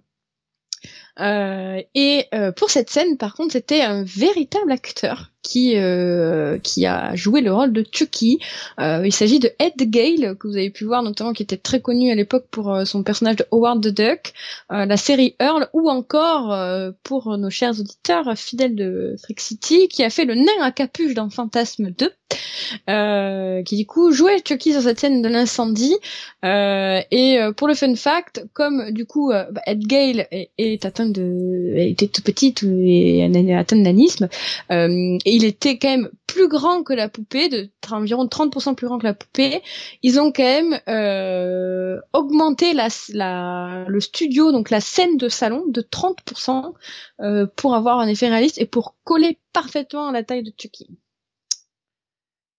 Euh, 1.19 1.81
et 1.95 2.25
euh, 2.33 2.51
pour 2.51 2.69
cette 2.69 2.89
scène, 2.89 3.17
par 3.17 3.33
contre, 3.33 3.53
c'était 3.53 3.81
un 3.81 4.03
véritable 4.03 4.71
acteur 4.71 5.31
qui 5.47 5.77
euh, 5.77 6.57
qui 6.61 6.85
a 6.85 7.15
joué 7.15 7.39
le 7.39 7.53
rôle 7.53 7.71
de 7.71 7.85
Chucky. 7.89 8.39
Euh, 8.81 9.03
il 9.05 9.13
s'agit 9.13 9.39
de 9.39 9.49
Ed 9.59 9.89
Gale 9.89 10.35
que 10.37 10.45
vous 10.45 10.57
avez 10.57 10.69
pu 10.69 10.83
voir 10.83 11.03
notamment 11.03 11.31
qui 11.31 11.41
était 11.41 11.55
très 11.55 11.79
connu 11.79 12.11
à 12.11 12.15
l'époque 12.15 12.47
pour 12.51 12.73
euh, 12.73 12.83
son 12.83 13.01
personnage 13.01 13.37
de 13.37 13.45
Howard 13.51 13.81
the 13.81 13.87
Duck, 13.87 14.33
la 14.69 14.97
série 14.97 15.35
Earl 15.39 15.69
ou 15.73 15.89
encore 15.89 16.55
pour 17.03 17.37
nos 17.37 17.49
chers 17.49 17.79
auditeurs 17.79 18.37
fidèles 18.37 18.75
de 18.75 19.15
Freak 19.23 19.39
City 19.39 19.87
qui 19.87 20.03
a 20.03 20.09
fait 20.09 20.25
le 20.25 20.35
nain 20.35 20.61
à 20.61 20.71
capuche 20.71 21.13
dans 21.13 21.29
Fantasme 21.29 21.91
2, 21.91 23.63
qui 23.63 23.77
du 23.77 23.85
coup 23.85 24.11
jouait 24.11 24.41
Chucky 24.45 24.73
sur 24.73 24.81
cette 24.81 24.99
scène 24.99 25.21
de 25.21 25.29
l'incendie. 25.29 25.95
et 26.43 27.39
pour 27.55 27.67
le 27.67 27.73
fun 27.73 27.95
fact, 27.95 28.45
comme 28.53 28.91
du 28.91 29.05
coup 29.05 29.29
bah, 29.29 29.61
Ed 29.65 29.85
Gale 29.87 30.27
est, 30.31 30.49
est 30.57 30.85
atteint 30.85 31.07
de 31.07 31.73
était 31.77 32.07
tout 32.07 32.21
petite 32.21 32.63
et 32.63 33.23
atteint 33.55 33.77
de 33.77 33.81
nanisme, 33.81 34.27
et 34.69 35.36
il 35.37 35.45
était 35.45 35.77
quand 35.77 35.89
même 35.89 36.09
plus 36.25 36.47
grand 36.47 36.81
que 36.81 36.93
la 36.93 37.09
poupée, 37.09 37.47
de 37.47 37.69
environ 37.91 38.25
30% 38.25 38.73
plus 38.73 38.87
grand 38.87 38.97
que 38.97 39.03
la 39.03 39.13
poupée. 39.13 39.61
Ils 40.01 40.19
ont 40.19 40.31
quand 40.31 40.41
même 40.41 40.81
euh, 40.87 41.99
augmenté 42.11 42.73
le 42.73 43.99
studio, 43.99 44.51
donc 44.51 44.71
la 44.71 44.81
scène 44.81 45.17
de 45.17 45.29
salon, 45.29 45.63
de 45.67 45.81
30% 45.81 46.73
euh, 47.19 47.45
pour 47.55 47.75
avoir 47.75 47.99
un 47.99 48.07
effet 48.07 48.29
réaliste 48.29 48.57
et 48.57 48.65
pour 48.65 48.95
coller 49.03 49.37
parfaitement 49.53 50.07
à 50.07 50.11
la 50.11 50.23
taille 50.23 50.41
de 50.41 50.51
Chucky. 50.57 50.89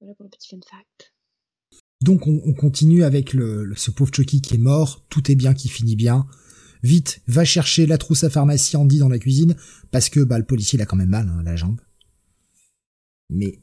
Voilà 0.00 0.14
pour 0.14 0.22
le 0.22 0.30
petit 0.30 0.48
fun 0.48 0.60
fact. 0.64 1.12
Donc 2.00 2.28
on, 2.28 2.40
on 2.44 2.52
continue 2.52 3.02
avec 3.02 3.30
ce 3.74 3.90
pauvre 3.90 4.14
Chucky 4.14 4.40
qui 4.40 4.54
est 4.54 4.58
mort, 4.58 5.02
tout 5.08 5.32
est 5.32 5.34
bien 5.34 5.52
qui 5.52 5.68
finit 5.68 5.96
bien. 5.96 6.28
Vite, 6.84 7.22
va 7.26 7.44
chercher 7.44 7.86
la 7.86 7.98
trousse 7.98 8.22
à 8.22 8.30
pharmacie 8.30 8.76
Andy 8.76 9.00
dans 9.00 9.08
la 9.08 9.18
cuisine, 9.18 9.56
parce 9.90 10.10
que 10.10 10.20
bah, 10.20 10.38
le 10.38 10.44
policier 10.44 10.78
il 10.78 10.82
a 10.82 10.86
quand 10.86 10.94
même 10.94 11.08
mal 11.08 11.28
hein, 11.28 11.42
la 11.42 11.56
jambe. 11.56 11.80
Mais 13.30 13.58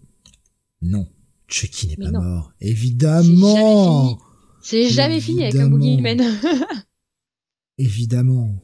non, 0.81 1.07
Chucky 1.47 1.87
n'est 1.87 1.97
pas 1.97 2.11
mort. 2.11 2.53
Évidemment. 2.61 4.19
C'est 4.61 4.89
jamais, 4.89 5.19
fini 5.19 5.43
avec 5.43 5.55
un 5.55 5.69
boogeyman. 5.69 6.21
Évidemment. 7.77 8.55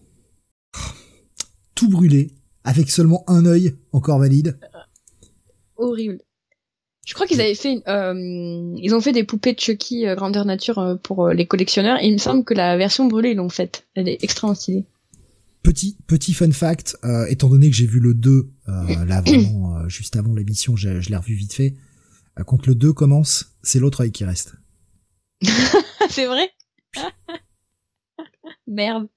Tout 1.75 1.89
brûlé, 1.89 2.35
avec 2.63 2.89
seulement 2.89 3.23
un 3.27 3.45
œil 3.45 3.75
encore 3.91 4.19
valide. 4.19 4.59
horrible. 5.77 6.19
Je 7.05 7.15
crois 7.15 7.25
qu'ils 7.25 7.41
avaient 7.41 7.55
fait, 7.55 7.81
euh, 7.87 8.73
ils 8.77 8.93
ont 8.93 9.01
fait 9.01 9.11
des 9.11 9.23
poupées 9.23 9.53
de 9.53 9.59
Chucky 9.59 10.05
euh, 10.05 10.15
grandeur 10.15 10.45
nature 10.45 10.77
euh, 10.77 10.95
pour 10.95 11.29
les 11.29 11.47
collectionneurs. 11.47 11.97
Et 12.01 12.07
il 12.07 12.13
me 12.13 12.19
semble 12.19 12.43
que 12.43 12.53
la 12.53 12.77
version 12.77 13.07
brûlée 13.07 13.31
ils 13.31 13.37
l'ont 13.37 13.49
faite. 13.49 13.87
Elle 13.95 14.07
est 14.07 14.23
extrêmement 14.23 14.53
stylée. 14.53 14.85
Petit 15.63 15.97
petit 16.07 16.33
fun 16.33 16.51
fact, 16.51 16.97
euh, 17.03 17.25
étant 17.27 17.49
donné 17.49 17.69
que 17.69 17.75
j'ai 17.75 17.85
vu 17.85 17.99
le 17.99 18.13
2 18.13 18.49
euh, 18.71 19.05
là 19.05 19.21
vraiment 19.21 19.77
euh, 19.77 19.89
juste 19.89 20.15
avant 20.15 20.33
l'émission, 20.33 20.75
je, 20.75 20.89
l'ai 20.89 21.15
revu 21.15 21.33
vite 21.33 21.53
fait. 21.53 21.75
quand 22.45 22.65
le 22.67 22.75
2 22.75 22.93
commence, 22.93 23.57
c'est 23.63 23.79
l'autre 23.79 24.01
œil 24.01 24.11
qui 24.11 24.25
reste. 24.25 24.55
c'est 26.09 26.25
vrai? 26.25 26.49
Merde. 28.67 29.07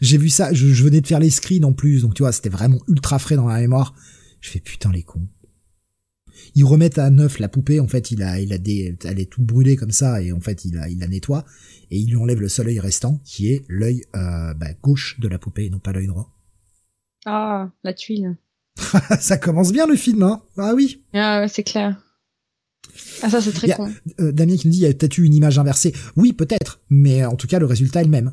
J'ai 0.00 0.18
vu 0.18 0.28
ça, 0.28 0.52
je, 0.52 0.68
je, 0.68 0.84
venais 0.84 1.00
de 1.00 1.06
faire 1.06 1.20
les 1.20 1.30
screens 1.30 1.64
en 1.64 1.72
plus, 1.72 2.02
donc 2.02 2.14
tu 2.14 2.22
vois, 2.22 2.32
c'était 2.32 2.48
vraiment 2.48 2.78
ultra 2.86 3.18
frais 3.18 3.36
dans 3.36 3.48
la 3.48 3.60
mémoire. 3.60 3.94
Je 4.40 4.50
fais 4.50 4.60
putain 4.60 4.92
les 4.92 5.02
cons 5.02 5.28
ils 6.54 6.64
remettent 6.64 6.98
à 6.98 7.10
neuf 7.10 7.38
la 7.38 7.48
poupée. 7.48 7.80
En 7.80 7.88
fait, 7.88 8.10
il 8.10 8.22
a, 8.22 8.40
il 8.40 8.52
a 8.52 8.58
des, 8.58 8.96
elle 9.04 9.20
est 9.20 9.30
toute 9.30 9.44
brûlée 9.44 9.76
comme 9.76 9.90
ça, 9.90 10.22
et 10.22 10.32
en 10.32 10.40
fait, 10.40 10.64
il, 10.64 10.78
a, 10.78 10.88
il 10.88 10.98
la 10.98 11.08
nettoie 11.08 11.44
et 11.90 11.98
il 11.98 12.10
lui 12.10 12.16
enlève 12.16 12.40
le 12.40 12.48
seul 12.48 12.68
œil 12.68 12.80
restant, 12.80 13.20
qui 13.24 13.52
est 13.52 13.64
l'œil 13.68 14.04
euh, 14.14 14.54
bah, 14.54 14.72
gauche 14.82 15.18
de 15.20 15.28
la 15.28 15.38
poupée, 15.38 15.66
et 15.66 15.70
non 15.70 15.78
pas 15.78 15.92
l'œil 15.92 16.06
droit. 16.06 16.34
Ah, 17.24 17.70
la 17.82 17.94
tuile. 17.94 18.36
ça 19.20 19.36
commence 19.36 19.72
bien 19.72 19.86
le 19.86 19.96
film, 19.96 20.22
hein 20.22 20.42
Ah 20.56 20.72
oui. 20.74 21.02
Ah, 21.14 21.46
c'est 21.48 21.64
clair. 21.64 21.96
Ah 23.22 23.30
ça 23.30 23.40
c'est 23.40 23.52
très 23.52 23.70
con. 23.70 23.92
Euh, 24.20 24.32
Damien 24.32 24.56
qui 24.56 24.68
me 24.68 24.72
dit 24.72 24.78
il 24.78 24.82
y 24.82 24.86
a 24.86 24.92
peut-être 24.92 25.18
eu 25.18 25.24
une 25.24 25.34
image 25.34 25.58
inversée. 25.58 25.92
Oui 26.16 26.32
peut-être, 26.32 26.80
mais 26.90 27.24
en 27.24 27.36
tout 27.36 27.46
cas 27.46 27.58
le 27.58 27.66
résultat 27.66 28.00
est 28.00 28.04
le 28.04 28.10
même. 28.10 28.32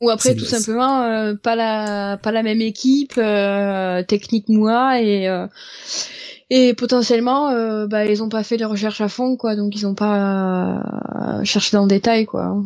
Ou 0.00 0.10
après 0.10 0.34
tout 0.34 0.44
simplement 0.44 1.02
euh, 1.02 1.34
pas 1.34 1.56
la 1.56 2.18
pas 2.18 2.30
la 2.30 2.42
même 2.42 2.60
équipe 2.60 3.14
euh, 3.16 4.02
technique 4.02 4.48
moi 4.48 5.00
et 5.00 5.26
euh, 5.26 5.46
et 6.50 6.74
potentiellement 6.74 7.50
euh, 7.50 7.86
bah 7.86 8.04
ils 8.04 8.22
ont 8.22 8.28
pas 8.28 8.44
fait 8.44 8.58
les 8.58 8.66
recherches 8.66 9.00
à 9.00 9.08
fond 9.08 9.36
quoi 9.36 9.56
donc 9.56 9.74
ils 9.74 9.86
ont 9.86 9.94
pas 9.94 10.82
euh, 11.40 11.44
cherché 11.44 11.76
dans 11.76 11.84
le 11.84 11.88
détail 11.88 12.26
quoi 12.26 12.62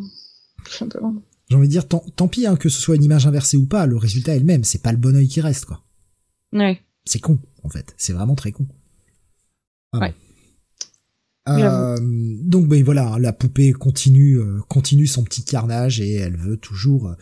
tout 0.64 0.72
simplement 0.72 1.14
j'ai 1.48 1.56
envie 1.56 1.68
de 1.68 1.72
dire 1.72 1.86
tant, 1.86 2.02
tant 2.16 2.26
pis 2.26 2.48
hein, 2.48 2.56
que 2.56 2.68
ce 2.68 2.80
soit 2.80 2.96
une 2.96 3.04
image 3.04 3.28
inversée 3.28 3.56
ou 3.56 3.66
pas 3.66 3.86
le 3.86 3.96
résultat 3.96 4.34
est 4.34 4.40
le 4.40 4.44
même 4.44 4.64
c'est 4.64 4.82
pas 4.82 4.90
le 4.90 4.98
bon 4.98 5.14
oeil 5.14 5.28
qui 5.28 5.40
reste 5.40 5.66
quoi 5.66 5.82
ouais 6.52 6.80
c'est 7.10 7.18
con 7.18 7.38
en 7.62 7.68
fait 7.68 7.94
c'est 7.96 8.12
vraiment 8.12 8.34
très 8.34 8.52
con 8.52 8.66
ah 9.92 9.98
ouais 9.98 10.14
euh, 11.48 11.96
donc 12.42 12.68
ben 12.68 12.82
voilà 12.84 13.16
la 13.18 13.32
poupée 13.32 13.72
continue 13.72 14.38
euh, 14.38 14.60
continue 14.68 15.06
son 15.06 15.24
petit 15.24 15.42
carnage 15.42 16.00
et 16.00 16.14
elle 16.14 16.36
veut 16.36 16.56
toujours 16.56 17.14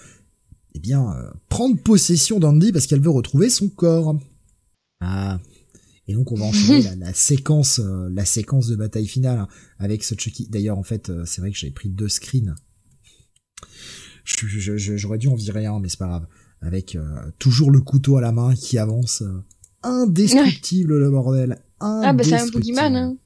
eh 0.75 0.81
bien 0.81 1.15
prendre 1.49 1.81
possession 1.81 2.39
d'Andy 2.39 2.73
parce 2.73 2.87
qu'elle 2.87 3.01
veut 3.01 3.11
retrouver 3.11 3.49
son 3.49 3.69
corps 3.69 4.19
ah 5.01 5.39
et 6.09 6.15
donc 6.15 6.33
on 6.33 6.37
va 6.37 6.47
enchaîner 6.47 6.83
la, 6.83 6.97
la, 6.97 7.15
séquence, 7.15 7.79
euh, 7.79 8.09
la 8.11 8.25
séquence 8.25 8.67
de 8.67 8.77
bataille 8.77 9.07
finale 9.07 9.39
hein, 9.39 9.49
avec 9.79 10.03
ce 10.03 10.15
Chucky. 10.19 10.49
D'ailleurs 10.49 10.79
en 10.79 10.83
fait, 10.83 11.11
euh, 11.11 11.25
c'est 11.27 11.41
vrai 11.41 11.53
que 11.53 11.59
j'avais 11.59 11.73
pris 11.73 11.91
deux 11.91 12.09
screens. 12.09 12.57
J'aurais 14.25 15.19
dû 15.19 15.29
en 15.29 15.35
virer 15.35 15.67
un, 15.67 15.79
mais 15.81 15.89
c'est 15.89 15.99
pas 15.99 16.07
grave. 16.07 16.27
Avec 16.61 16.97
euh, 16.97 17.31
toujours 17.39 17.71
le 17.71 17.81
couteau 17.81 18.17
à 18.17 18.21
la 18.21 18.33
main 18.33 18.55
qui 18.55 18.79
avance, 18.79 19.23
indestructible 19.83 20.99
le 20.99 21.11
bordel. 21.11 21.59
Ah 21.81 22.13
bah 22.13 22.25
c'est 22.25 22.35
un 22.35 22.47
boogeyman, 22.49 22.97
hein. 22.97 23.17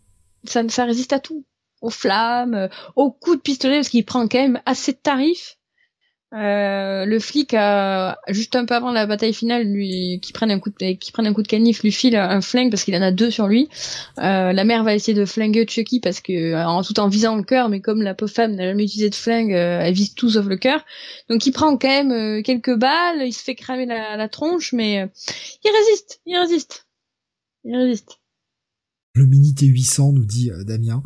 ça, 0.44 0.68
ça 0.68 0.84
résiste 0.84 1.12
à 1.12 1.20
tout, 1.20 1.44
aux 1.80 1.90
flammes, 1.90 2.68
aux 2.96 3.10
coups 3.10 3.36
de 3.36 3.42
pistolet 3.42 3.76
parce 3.76 3.88
qu'il 3.88 4.04
prend 4.04 4.28
quand 4.28 4.38
même 4.38 4.60
assez 4.66 4.92
de 4.92 4.98
tarifs. 5.02 5.58
Euh, 6.34 7.04
le 7.04 7.18
flic 7.18 7.52
a 7.52 8.18
juste 8.28 8.56
un 8.56 8.64
peu 8.64 8.74
avant 8.74 8.90
la 8.90 9.04
bataille 9.06 9.34
finale 9.34 9.64
lui 9.64 10.18
qui 10.22 10.32
prenne 10.32 10.50
un 10.50 10.58
coup 10.58 10.70
de 10.70 10.92
qui 10.92 11.12
prenne 11.12 11.26
un 11.26 11.34
coup 11.34 11.42
de 11.42 11.48
canif 11.48 11.82
lui 11.82 11.92
file 11.92 12.16
un 12.16 12.40
flingue 12.40 12.70
parce 12.70 12.84
qu'il 12.84 12.96
en 12.96 13.02
a 13.02 13.12
deux 13.12 13.30
sur 13.30 13.48
lui. 13.48 13.68
Euh, 14.18 14.52
la 14.52 14.64
mère 14.64 14.82
va 14.82 14.94
essayer 14.94 15.12
de 15.12 15.26
flinguer 15.26 15.66
Chucky 15.68 16.00
parce 16.00 16.20
que 16.20 16.54
en 16.64 16.82
tout 16.82 16.98
en 17.00 17.08
visant 17.08 17.36
le 17.36 17.42
cœur 17.42 17.68
mais 17.68 17.80
comme 17.80 18.00
la 18.00 18.14
pauvre 18.14 18.32
femme 18.32 18.54
n'a 18.54 18.64
jamais 18.64 18.84
utilisé 18.84 19.10
de 19.10 19.14
flingue 19.14 19.52
euh, 19.52 19.80
elle 19.82 19.92
vise 19.92 20.14
tout 20.14 20.30
sauf 20.30 20.46
le 20.46 20.56
cœur. 20.56 20.84
Donc 21.28 21.44
il 21.44 21.52
prend 21.52 21.76
quand 21.76 21.88
même 21.88 22.12
euh, 22.12 22.42
quelques 22.42 22.74
balles, 22.74 23.26
il 23.26 23.32
se 23.32 23.42
fait 23.42 23.54
cramer 23.54 23.84
la, 23.84 24.16
la 24.16 24.28
tronche 24.30 24.72
mais 24.72 25.06
il 25.64 25.70
résiste, 25.70 26.22
il 26.24 26.38
résiste. 26.38 26.86
Il 27.64 27.76
résiste. 27.76 28.20
Le 29.14 29.26
mini 29.26 29.52
T800 29.52 30.14
nous 30.14 30.24
dit 30.24 30.50
Damien. 30.64 31.02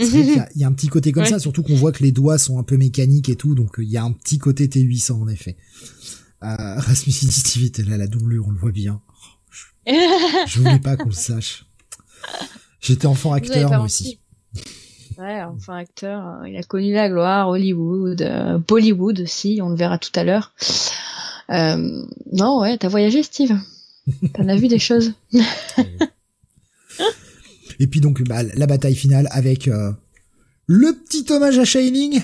Il 0.54 0.60
y, 0.60 0.64
a 0.64 0.66
un 0.66 0.72
petit 0.72 0.88
côté 0.88 1.12
comme 1.12 1.26
ça, 1.26 1.38
surtout 1.38 1.62
qu'on 1.62 1.74
voit 1.74 1.92
que 1.92 2.02
les 2.02 2.12
doigts 2.12 2.38
sont 2.38 2.58
un 2.58 2.62
peu 2.62 2.76
mécaniques 2.76 3.28
et 3.28 3.36
tout, 3.36 3.54
donc 3.54 3.78
euh, 3.78 3.84
il 3.84 3.90
y 3.90 3.96
a 3.96 4.04
un 4.04 4.12
petit 4.12 4.38
côté 4.38 4.66
T800 4.66 5.12
en 5.12 5.28
effet. 5.28 5.56
Euh, 6.42 6.56
Rasmussen 6.76 7.30
Steve 7.30 7.64
était 7.64 7.82
là, 7.82 7.98
la 7.98 8.06
doublure, 8.06 8.46
on 8.48 8.50
le 8.50 8.58
voit 8.58 8.72
bien. 8.72 9.00
Je, 9.86 10.58
voulais 10.58 10.78
pas 10.78 10.96
qu'on 10.96 11.08
le 11.08 11.14
sache. 11.14 11.66
J'étais 12.80 13.06
enfant 13.06 13.32
acteur 13.32 13.68
moi 13.70 13.80
aussi. 13.80 14.18
Ouais, 15.18 15.42
enfant 15.42 15.74
acteur, 15.74 16.26
euh, 16.26 16.48
il 16.48 16.56
a 16.56 16.62
connu 16.62 16.94
la 16.94 17.10
gloire, 17.10 17.48
Hollywood, 17.48 18.22
euh, 18.22 18.58
Bollywood 18.58 19.20
aussi, 19.20 19.60
on 19.62 19.68
le 19.68 19.76
verra 19.76 19.98
tout 19.98 20.12
à 20.14 20.24
l'heure. 20.24 20.54
Euh, 21.50 22.06
non, 22.32 22.60
ouais, 22.60 22.78
t'as 22.78 22.88
voyagé, 22.88 23.22
Steve? 23.22 23.54
T'en 24.34 24.48
as 24.48 24.56
vu 24.56 24.68
des 24.68 24.78
choses? 24.78 25.12
Et 27.80 27.86
puis 27.86 28.00
donc 28.00 28.22
bah, 28.22 28.42
la 28.42 28.66
bataille 28.66 28.94
finale 28.94 29.26
avec 29.32 29.66
euh, 29.66 29.90
le 30.66 30.92
petit 30.92 31.24
hommage 31.32 31.58
à 31.58 31.64
Shining. 31.64 32.22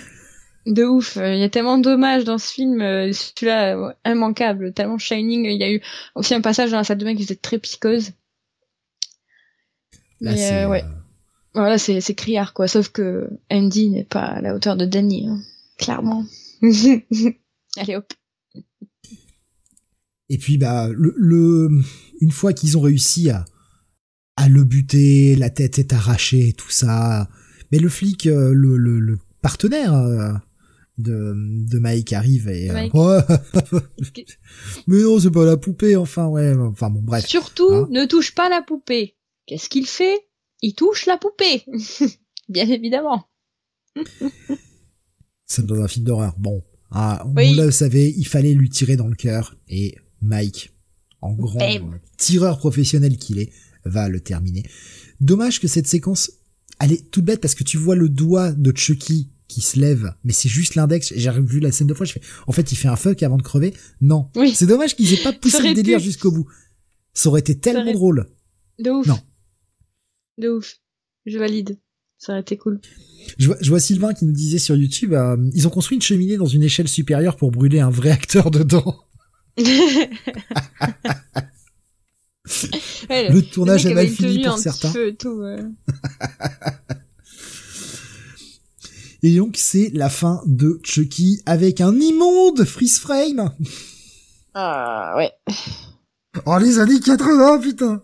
De 0.66 0.84
ouf, 0.84 1.16
il 1.16 1.38
y 1.38 1.44
a 1.44 1.48
tellement 1.48 1.78
d'hommages 1.78 2.24
dans 2.24 2.38
ce 2.38 2.52
film, 2.52 2.80
celui-là 2.80 3.94
immanquable, 4.04 4.72
tellement 4.72 4.98
shining. 4.98 5.44
Il 5.44 5.60
y 5.60 5.62
a 5.62 5.70
eu 5.70 5.80
aussi 6.16 6.34
un 6.34 6.40
passage 6.40 6.72
dans 6.72 6.78
la 6.78 6.82
salle 6.82 6.98
de 6.98 7.04
bain 7.04 7.14
qui 7.14 7.22
était 7.22 7.36
très 7.36 7.58
piqueuse. 7.58 8.10
Mais 10.20 10.66
ouais, 10.66 10.84
voilà, 11.54 11.78
c'est 11.78 12.00
c'est 12.00 12.16
criard 12.16 12.52
quoi. 12.52 12.66
Sauf 12.66 12.88
que 12.88 13.30
Andy 13.48 13.90
n'est 13.90 14.04
pas 14.04 14.24
à 14.24 14.40
la 14.40 14.56
hauteur 14.56 14.76
de 14.76 14.86
Danny, 14.86 15.28
hein. 15.28 15.40
clairement. 15.78 16.24
Allez 17.76 17.94
hop. 17.94 18.12
Et 20.28 20.38
puis 20.38 20.58
bah 20.58 20.88
le, 20.92 21.14
le 21.16 21.70
une 22.20 22.32
fois 22.32 22.52
qu'ils 22.52 22.76
ont 22.76 22.80
réussi 22.80 23.30
à 23.30 23.44
à 24.36 24.48
le 24.48 24.64
buter, 24.64 25.34
la 25.36 25.50
tête 25.50 25.78
est 25.78 25.92
arrachée, 25.92 26.52
tout 26.52 26.70
ça. 26.70 27.28
Mais 27.72 27.78
le 27.78 27.88
flic, 27.88 28.26
euh, 28.26 28.52
le, 28.52 28.76
le, 28.76 29.00
le 29.00 29.18
partenaire 29.42 29.94
euh, 29.94 30.32
de, 30.98 31.34
de 31.36 31.78
Mike 31.78 32.12
arrive 32.12 32.48
et 32.48 32.70
euh, 32.70 32.88
ouais. 32.94 33.20
mais 34.86 35.02
non 35.02 35.20
c'est 35.20 35.30
pas 35.30 35.44
la 35.44 35.56
poupée 35.56 35.94
enfin 35.96 36.26
ouais 36.26 36.54
enfin 36.54 36.90
bon 36.90 37.00
bref. 37.02 37.26
Surtout 37.26 37.70
hein. 37.70 37.88
ne 37.90 38.04
touche 38.06 38.34
pas 38.34 38.48
la 38.48 38.62
poupée. 38.62 39.16
Qu'est-ce 39.46 39.68
qu'il 39.68 39.86
fait? 39.86 40.18
Il 40.62 40.74
touche 40.74 41.06
la 41.06 41.18
poupée. 41.18 41.64
Bien 42.48 42.68
évidemment. 42.68 43.26
C'est 45.46 45.64
dans 45.64 45.80
un 45.80 45.88
film 45.88 46.04
d'horreur. 46.04 46.34
Bon. 46.38 46.62
Ah, 46.90 47.24
vous 47.26 47.54
le 47.54 47.70
savez 47.70 48.14
il 48.16 48.26
fallait 48.26 48.54
lui 48.54 48.70
tirer 48.70 48.96
dans 48.96 49.08
le 49.08 49.16
cœur. 49.16 49.56
Et 49.68 49.96
Mike 50.20 50.72
en 51.20 51.32
grand 51.34 51.58
tireur 52.16 52.58
professionnel 52.58 53.16
qu'il 53.16 53.38
est 53.38 53.50
va 53.86 54.08
le 54.08 54.20
terminer 54.20 54.64
dommage 55.20 55.60
que 55.60 55.68
cette 55.68 55.86
séquence 55.86 56.30
elle 56.78 56.92
est 56.92 57.10
toute 57.10 57.24
bête 57.24 57.40
parce 57.40 57.54
que 57.54 57.64
tu 57.64 57.78
vois 57.78 57.96
le 57.96 58.08
doigt 58.08 58.52
de 58.52 58.76
Chucky 58.76 59.30
qui 59.48 59.60
se 59.60 59.78
lève, 59.78 60.12
mais 60.24 60.32
c'est 60.32 60.48
juste 60.48 60.74
l'index. 60.74 61.12
J'ai 61.14 61.30
vu 61.40 61.60
la 61.60 61.70
scène 61.70 61.86
de 61.86 61.94
fois, 61.94 62.04
je 62.04 62.12
fais, 62.12 62.20
en 62.46 62.52
fait, 62.52 62.72
il 62.72 62.76
fait 62.76 62.88
un 62.88 62.96
fuck 62.96 63.22
avant 63.22 63.36
de 63.36 63.42
crever. 63.42 63.74
Non. 64.00 64.28
Oui. 64.34 64.52
C'est 64.54 64.66
dommage 64.66 64.96
qu'ils 64.96 65.12
aient 65.14 65.22
pas 65.22 65.32
poussé 65.40 65.62
le 65.62 65.74
délire 65.74 66.00
jusqu'au 66.00 66.32
bout. 66.32 66.48
Ça 67.14 67.28
aurait 67.28 67.40
été 67.40 67.56
tellement 67.56 67.92
drôle. 67.92 68.26
De 68.78 68.90
ouf. 68.90 69.06
Non. 69.06 69.20
De 70.38 70.48
ouf. 70.48 70.76
Je 71.26 71.38
valide. 71.38 71.78
Ça 72.18 72.32
aurait 72.32 72.40
été 72.40 72.56
cool. 72.56 72.80
Je 73.38 73.46
vois, 73.46 73.56
je 73.60 73.68
vois 73.68 73.80
Sylvain 73.80 74.14
qui 74.14 74.24
nous 74.24 74.32
disait 74.32 74.58
sur 74.58 74.74
YouTube, 74.74 75.12
euh, 75.12 75.36
ils 75.54 75.66
ont 75.66 75.70
construit 75.70 75.96
une 75.96 76.02
cheminée 76.02 76.36
dans 76.36 76.46
une 76.46 76.62
échelle 76.62 76.88
supérieure 76.88 77.36
pour 77.36 77.50
brûler 77.50 77.80
un 77.80 77.90
vrai 77.90 78.10
acteur 78.10 78.50
dedans. 78.50 78.96
le, 83.10 83.40
tournage 83.40 83.86
a 83.86 83.94
mal 83.94 84.08
fini 84.08 84.42
pour 84.42 84.58
certains. 84.58 84.92
tout, 85.18 85.42
Et 89.22 89.36
donc 89.36 89.56
c'est 89.56 89.90
la 89.94 90.10
fin 90.10 90.42
de 90.46 90.78
Chucky 90.84 91.40
avec 91.46 91.80
un 91.80 91.98
immonde 91.98 92.64
freeze 92.64 92.98
frame. 92.98 93.50
Ah 94.54 95.14
ouais. 95.16 95.32
Oh 96.44 96.58
les 96.58 96.78
années 96.78 97.00
80 97.00 97.58
putain. 97.58 98.02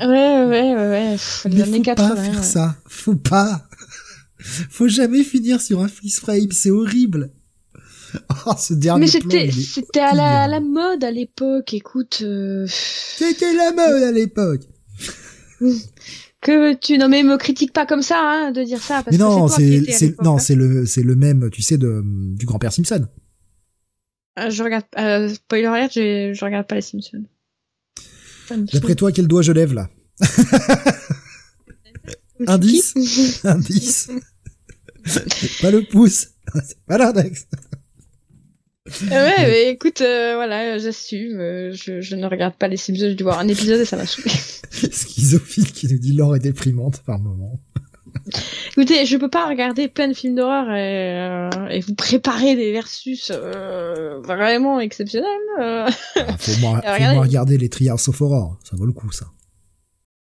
Ouais 0.00 0.06
ouais 0.06 0.46
ouais 0.46 0.74
ouais. 0.74 1.16
Les 1.46 1.56
Mais 1.56 1.62
années 1.62 1.78
faut 1.78 1.84
80. 1.84 2.08
pas 2.08 2.16
faire 2.22 2.44
ça. 2.44 2.76
Faut 2.86 3.16
pas. 3.16 3.66
Faut 4.70 4.88
jamais 4.88 5.22
finir 5.22 5.60
sur 5.60 5.82
un 5.82 5.88
freeze 5.88 6.18
frame, 6.18 6.50
c'est 6.50 6.70
horrible. 6.70 7.30
Oh, 8.46 8.54
ce 8.56 8.74
dernier 8.74 9.00
Mais 9.02 9.06
c'était 9.06 9.50
c'était 9.50 10.00
à 10.00 10.14
la, 10.14 10.42
à 10.44 10.48
la 10.48 10.60
mode 10.60 11.04
à 11.04 11.10
l'époque, 11.10 11.74
écoute. 11.74 12.20
Euh... 12.22 12.66
C'était 12.68 13.52
la 13.52 13.72
mode 13.72 14.02
à 14.02 14.12
l'époque. 14.12 14.62
Que 16.40 16.72
tu 16.72 16.96
non 16.96 17.10
mais 17.10 17.22
me 17.22 17.36
critique 17.36 17.74
pas 17.74 17.84
comme 17.84 18.00
ça 18.00 18.18
hein, 18.18 18.50
de 18.50 18.62
dire 18.64 18.80
ça 18.80 19.02
parce 19.02 19.10
mais 19.10 19.18
non 19.18 19.46
c'est 19.46 19.82
c'est 19.92 20.18
non 20.22 20.36
hein. 20.36 20.38
c'est 20.38 20.54
le 20.54 20.86
c'est 20.86 21.02
le 21.02 21.14
même 21.14 21.50
tu 21.50 21.60
sais 21.60 21.76
de 21.76 22.02
du 22.02 22.46
grand 22.46 22.58
père 22.58 22.72
Simpson. 22.72 23.06
Euh, 24.38 24.48
je 24.48 24.62
regarde 24.62 24.86
euh, 24.98 25.28
spoiler 25.28 25.66
alert 25.66 25.92
je 25.92 26.32
je 26.32 26.42
regarde 26.42 26.66
pas 26.66 26.76
les 26.76 26.80
Simpsons. 26.80 27.26
D'après 28.72 28.94
toi 28.94 29.12
quel 29.12 29.28
doigt 29.28 29.42
je 29.42 29.52
lève 29.52 29.74
là 29.74 29.90
Indice 32.46 32.94
Indice 33.44 34.08
Pas 35.60 35.70
le 35.70 35.86
pouce 35.90 36.28
pas 36.86 36.96
l'index 36.96 37.46
ouais, 39.10 39.34
mais 39.38 39.70
écoute, 39.70 40.00
euh, 40.00 40.34
voilà, 40.34 40.78
j'assume. 40.78 41.40
Euh, 41.40 41.72
je, 41.72 42.00
je, 42.00 42.16
ne 42.16 42.26
regarde 42.26 42.54
pas 42.54 42.68
les 42.68 42.76
Simpsons. 42.76 43.06
J'ai 43.08 43.14
dû 43.14 43.22
voir 43.22 43.38
un 43.38 43.48
épisode 43.48 43.80
et 43.80 43.84
ça 43.84 43.96
m'a 43.96 44.06
saoulé. 44.06 44.30
Schizophile 44.70 45.72
qui 45.72 45.88
nous 45.88 45.98
dit 45.98 46.12
l'or 46.12 46.36
est 46.36 46.40
déprimante 46.40 47.02
par 47.04 47.18
moment. 47.18 47.60
Écoutez, 48.72 49.06
je 49.06 49.16
peux 49.16 49.28
pas 49.28 49.48
regarder 49.48 49.88
plein 49.88 50.08
de 50.08 50.14
films 50.14 50.34
d'horreur 50.36 50.70
et, 50.70 51.18
euh, 51.18 51.68
et, 51.68 51.80
vous 51.80 51.94
préparer 51.94 52.54
des 52.56 52.72
versus 52.72 53.32
euh, 53.34 54.20
vraiment 54.22 54.80
exceptionnels. 54.80 55.28
Euh. 55.60 55.88
Ah, 56.16 56.36
faut 56.38 56.60
moi, 56.60 56.80
faut 57.14 57.20
regarder 57.20 57.58
les 57.58 57.68
Trials 57.68 57.98
of 58.06 58.20
Horror. 58.20 58.58
Ça 58.62 58.76
vaut 58.76 58.86
le 58.86 58.92
coup, 58.92 59.10
ça. 59.10 59.26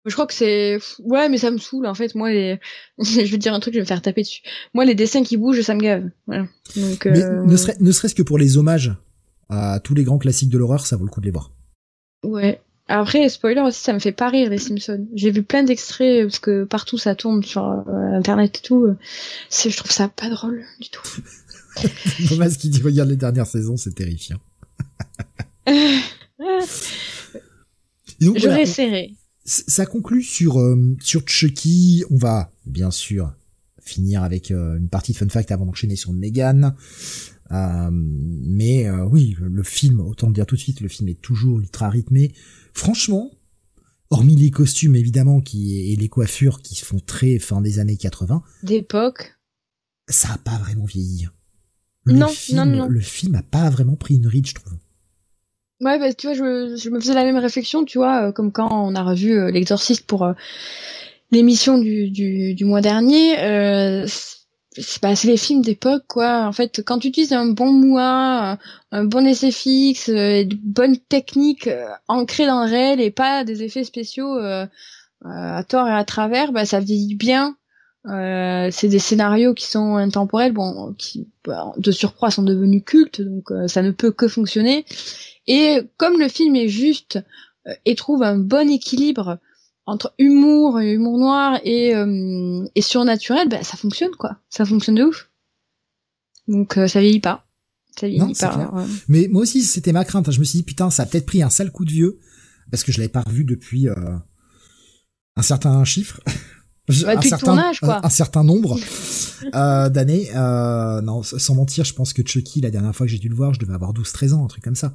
Je 0.08 0.14
crois 0.14 0.26
que 0.26 0.34
c'est 0.34 0.80
ouais, 1.00 1.28
mais 1.28 1.38
ça 1.38 1.52
me 1.52 1.58
saoule 1.58 1.86
en 1.86 1.94
fait. 1.94 2.16
Moi, 2.16 2.32
les... 2.32 2.60
je 3.00 3.30
vais 3.30 3.38
dire 3.38 3.54
un 3.54 3.60
truc, 3.60 3.74
je 3.74 3.80
vais 3.80 3.84
me 3.84 3.88
faire 3.88 4.02
taper 4.02 4.22
dessus. 4.22 4.42
Moi, 4.74 4.86
les 4.86 4.96
dessins 4.96 5.22
qui 5.22 5.36
bougent, 5.38 5.62
ça 5.62 5.76
me 5.76 5.82
gave. 5.82 6.10
Voilà. 6.26 6.48
Donc, 6.76 7.06
mais 7.06 7.24
euh... 7.24 7.44
ne, 7.44 7.58
serait, 7.58 7.76
ne 7.80 7.92
serait-ce 7.92 8.16
que 8.16 8.24
pour 8.24 8.38
les 8.38 8.58
hommages 8.58 8.96
à 9.50 9.80
tous 9.82 9.94
les 9.94 10.04
grands 10.04 10.18
classiques 10.18 10.50
de 10.50 10.58
l'horreur, 10.58 10.88
ça 10.88 10.96
vaut 10.96 11.06
le 11.06 11.12
coup 11.12 11.20
de 11.20 11.26
les 11.26 11.32
voir. 11.32 11.52
Ouais. 12.24 12.62
Après, 12.88 13.28
spoiler 13.28 13.60
aussi, 13.60 13.82
ça 13.82 13.92
me 13.92 14.00
fait 14.00 14.14
pas 14.14 14.30
rire 14.30 14.50
les 14.50 14.60
Simpsons. 14.60 15.06
J'ai 15.14 15.30
vu 15.30 15.44
plein 15.44 15.64
d'extraits 15.64 16.24
parce 16.24 16.40
que 16.40 16.64
partout 16.64 16.98
ça 16.98 17.16
tourne 17.16 17.44
sur 17.44 17.66
euh, 17.66 17.82
internet 18.14 18.60
et 18.60 18.66
tout. 18.66 18.96
C'est, 19.50 19.70
je 19.70 19.76
trouve 19.76 19.92
ça 19.92 20.08
pas 20.08 20.30
drôle 20.30 20.64
du 20.80 20.90
tout. 20.90 21.04
Thomas 22.30 22.50
qui 22.50 22.70
dit 22.70 22.82
regarde 22.82 23.10
les 23.10 23.18
dernières 23.18 23.46
saisons, 23.46 23.76
c'est 23.76 23.94
terrifiant. 23.94 24.40
Donc, 28.22 28.38
J'aurais 28.40 28.66
serré 28.66 29.17
ça 29.48 29.86
conclut 29.86 30.24
sur 30.24 30.60
euh, 30.60 30.96
sur 31.00 31.28
Chucky. 31.28 32.04
On 32.12 32.18
va 32.18 32.52
bien 32.66 32.92
sûr 32.92 33.34
finir 33.82 34.24
avec 34.24 34.52
euh, 34.52 34.78
une 34.78 34.90
partie 34.90 35.14
de 35.14 35.18
fun 35.18 35.30
fact 35.30 35.52
avant 35.52 35.66
d'enchaîner 35.66 35.96
sur 35.96 36.12
Megan. 36.12 36.76
Euh, 37.52 37.90
mais 37.92 38.90
oui, 38.92 39.38
le 39.40 39.64
film, 39.64 40.02
autant 40.02 40.28
le 40.28 40.34
dire 40.34 40.46
tout 40.46 40.56
de 40.56 40.60
suite, 40.60 40.82
le 40.82 40.90
film 40.90 41.08
est 41.08 41.22
toujours 41.22 41.62
ultra 41.62 41.90
rythmé. 41.90 42.34
Franchement, 42.74 43.32
hormis 44.10 44.36
les 44.36 44.52
costumes 44.52 44.98
évidemment 44.98 45.40
qui 45.40 45.94
et 45.94 45.96
les 45.96 46.10
coiffures 46.10 46.62
qui 46.62 46.76
font 46.76 47.00
très 47.00 47.40
fin 47.40 47.62
des 47.62 47.80
années 47.80 47.96
80. 47.96 48.44
D'époque. 48.64 49.38
Ça 50.10 50.34
a 50.34 50.38
pas 50.38 50.58
vraiment 50.58 50.86
vieilli. 50.86 51.28
Le 52.04 52.14
non, 52.14 52.28
film, 52.28 52.58
non, 52.58 52.66
non. 52.66 52.88
Le 52.88 53.00
film 53.00 53.36
a 53.36 53.44
pas 53.44 53.70
vraiment 53.70 53.96
pris 53.96 54.16
une 54.16 54.28
ride, 54.28 54.48
je 54.48 54.56
trouve. 54.56 54.74
Ouais, 55.80 56.00
bah, 56.00 56.12
tu 56.12 56.26
vois, 56.26 56.36
je, 56.36 56.76
je, 56.76 56.90
me 56.90 57.00
faisais 57.00 57.14
la 57.14 57.24
même 57.24 57.38
réflexion, 57.38 57.86
tu 57.86 58.00
vois, 58.00 58.30
euh, 58.30 58.32
comme 58.32 58.52
quand 58.52 58.68
on 58.72 58.96
a 58.96 59.04
revu 59.04 59.34
euh, 59.34 59.52
L'Exorciste 59.52 60.08
pour 60.08 60.24
euh, 60.24 60.34
l'émission 61.32 61.78
du, 61.78 62.10
du, 62.10 62.56
du, 62.56 62.66
mois 62.66 62.82
dernier. 62.82 63.40
Euh, 63.40 64.08
c'est 64.76 65.02
bah, 65.04 65.14
les 65.24 65.38
films 65.38 65.62
d'époque, 65.62 66.06
quoi. 66.08 66.48
En 66.48 66.52
fait, 66.52 66.82
quand 66.84 66.98
tu 67.00 67.10
utilises 67.10 67.34
un 67.34 67.46
bon 67.48 67.72
mois, 67.72 68.58
un 68.92 69.06
bon 69.06 69.26
essai 69.28 69.52
fixe, 69.52 70.08
une 70.08 70.50
bonne 70.64 70.98
technique 70.98 71.70
ancrée 72.08 72.48
dans 72.48 72.64
le 72.64 72.70
réel 72.70 73.00
et 73.02 73.12
pas 73.12 73.44
des 73.44 73.64
effets 73.64 73.84
spéciaux 73.84 74.38
à 74.38 75.64
tort 75.68 75.88
et 75.88 75.94
à 75.94 76.04
travers, 76.06 76.52
bah, 76.52 76.66
ça 76.66 76.80
vieillit 76.80 77.16
bien. 77.16 77.56
Euh, 78.06 78.70
c'est 78.72 78.88
des 78.88 79.00
scénarios 79.00 79.56
qui 79.56 79.66
sont 79.66 79.96
intemporels, 79.96 80.54
bon, 80.54 80.94
qui 80.98 81.28
bah, 81.44 81.74
de 81.78 81.92
surcroît 81.92 82.30
sont 82.30 82.44
devenus 82.44 82.84
cultes, 82.86 83.22
donc 83.22 83.52
ça 83.68 83.82
ne 83.82 83.92
peut 83.92 84.12
que 84.12 84.28
fonctionner. 84.28 84.86
Et 85.48 85.80
comme 85.98 86.20
le 86.20 86.28
film 86.28 86.56
est 86.56 86.68
juste 86.68 87.20
euh, 87.68 87.74
et 87.86 87.96
trouve 87.96 88.24
un 88.24 88.38
bon 88.38 88.70
équilibre 88.70 89.40
entre 89.86 90.14
humour, 90.20 90.80
humour 90.80 91.18
noir 91.18 91.60
et, 91.64 91.96
euh, 91.96 92.66
et 92.76 92.82
surnaturel, 92.82 93.48
bah, 93.48 93.64
ça 93.64 93.78
fonctionne 93.78 94.12
quoi. 94.12 94.38
Ça 94.50 94.66
fonctionne 94.66 94.96
de 94.96 95.04
ouf. 95.04 95.30
Donc 96.48 96.78
euh, 96.78 96.88
ça 96.88 97.00
vieillit 97.00 97.22
pas. 97.22 97.46
Ça 97.98 98.08
vieillit 98.08 98.34
pas. 98.34 98.86
Mais 99.08 99.28
moi 99.30 99.44
aussi 99.44 99.64
c'était 99.64 99.94
ma 99.94 100.04
crainte. 100.04 100.30
Je 100.30 100.40
me 100.40 100.44
suis 100.44 100.60
dit 100.60 100.64
putain 100.64 100.90
ça 100.90 101.04
a 101.04 101.06
peut-être 101.06 101.26
pris 101.26 101.42
un 101.42 101.50
sale 101.50 101.72
coup 101.72 101.86
de 101.86 101.92
vieux 101.92 102.20
parce 102.70 102.84
que 102.84 102.92
je 102.92 102.98
l'avais 102.98 103.10
pas 103.10 103.22
revu 103.22 103.46
depuis 103.46 103.88
un 103.88 105.42
certain 105.42 105.86
chiffre. 105.86 106.20
un, 106.90 107.22
certain, 107.22 107.72
quoi. 107.82 108.06
Un, 108.06 108.10
certain 108.10 108.44
nombre 108.44 108.78
d'années. 109.90 110.30
non, 110.34 111.24
sans 111.24 111.56
mentir, 111.56 111.86
je 111.86 111.94
pense 111.94 112.12
que 112.12 112.28
Chucky, 112.28 112.60
la 112.60 112.72
dernière 112.72 112.94
fois 112.94 113.06
que 113.06 113.12
j'ai 113.12 113.20
dû 113.20 113.30
le 113.30 113.36
voir, 113.36 113.54
je 113.54 113.60
devais 113.60 113.74
avoir 113.74 113.94
12-13 113.94 114.34
ans, 114.34 114.44
un 114.44 114.48
truc 114.48 114.66
comme 114.66 114.76
ça. 114.76 114.94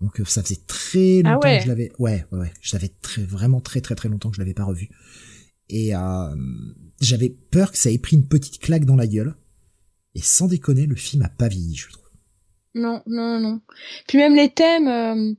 Donc 0.00 0.20
euh, 0.20 0.24
ça 0.24 0.42
faisait 0.42 0.60
très 0.66 1.22
ah 1.24 1.32
longtemps 1.32 1.56
que 1.56 1.62
je 1.62 1.68
l'avais. 1.68 1.92
Ouais, 1.98 2.24
ouais, 2.32 2.52
je 2.60 2.76
l'avais 2.76 2.90
très, 3.02 3.22
vraiment 3.22 3.60
très, 3.60 3.80
très, 3.80 3.94
très 3.94 4.08
longtemps 4.08 4.30
que 4.30 4.36
je 4.36 4.40
l'avais 4.40 4.54
pas 4.54 4.64
revu. 4.64 4.90
Et 5.68 5.94
euh, 5.94 6.34
j'avais 7.00 7.30
peur 7.30 7.72
que 7.72 7.78
ça 7.78 7.90
ait 7.90 7.98
pris 7.98 8.16
une 8.16 8.26
petite 8.26 8.58
claque 8.58 8.84
dans 8.84 8.96
la 8.96 9.06
gueule. 9.06 9.34
Et 10.14 10.20
sans 10.22 10.46
déconner, 10.46 10.86
le 10.86 10.94
film 10.94 11.22
a 11.22 11.28
pas 11.28 11.48
vieilli, 11.48 11.74
je 11.74 11.90
trouve. 11.90 12.04
Non, 12.74 13.02
non, 13.06 13.40
non. 13.40 13.60
Puis 14.06 14.18
même 14.18 14.34
les 14.34 14.50
thèmes, 14.50 14.88
euh, 14.88 15.32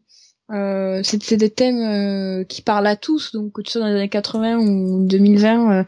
euh 0.53 1.01
c'est 1.03 1.37
des 1.37 1.49
thèmes 1.49 1.77
euh, 1.77 2.43
qui 2.43 2.61
parlent 2.61 2.87
à 2.87 2.95
tous. 2.95 3.31
Donc 3.33 3.53
que 3.53 3.61
tu 3.61 3.71
sois 3.71 3.81
dans 3.81 3.87
les 3.87 3.95
années 3.95 4.09
80 4.09 4.57
ou 4.57 5.05
2020, 5.07 5.85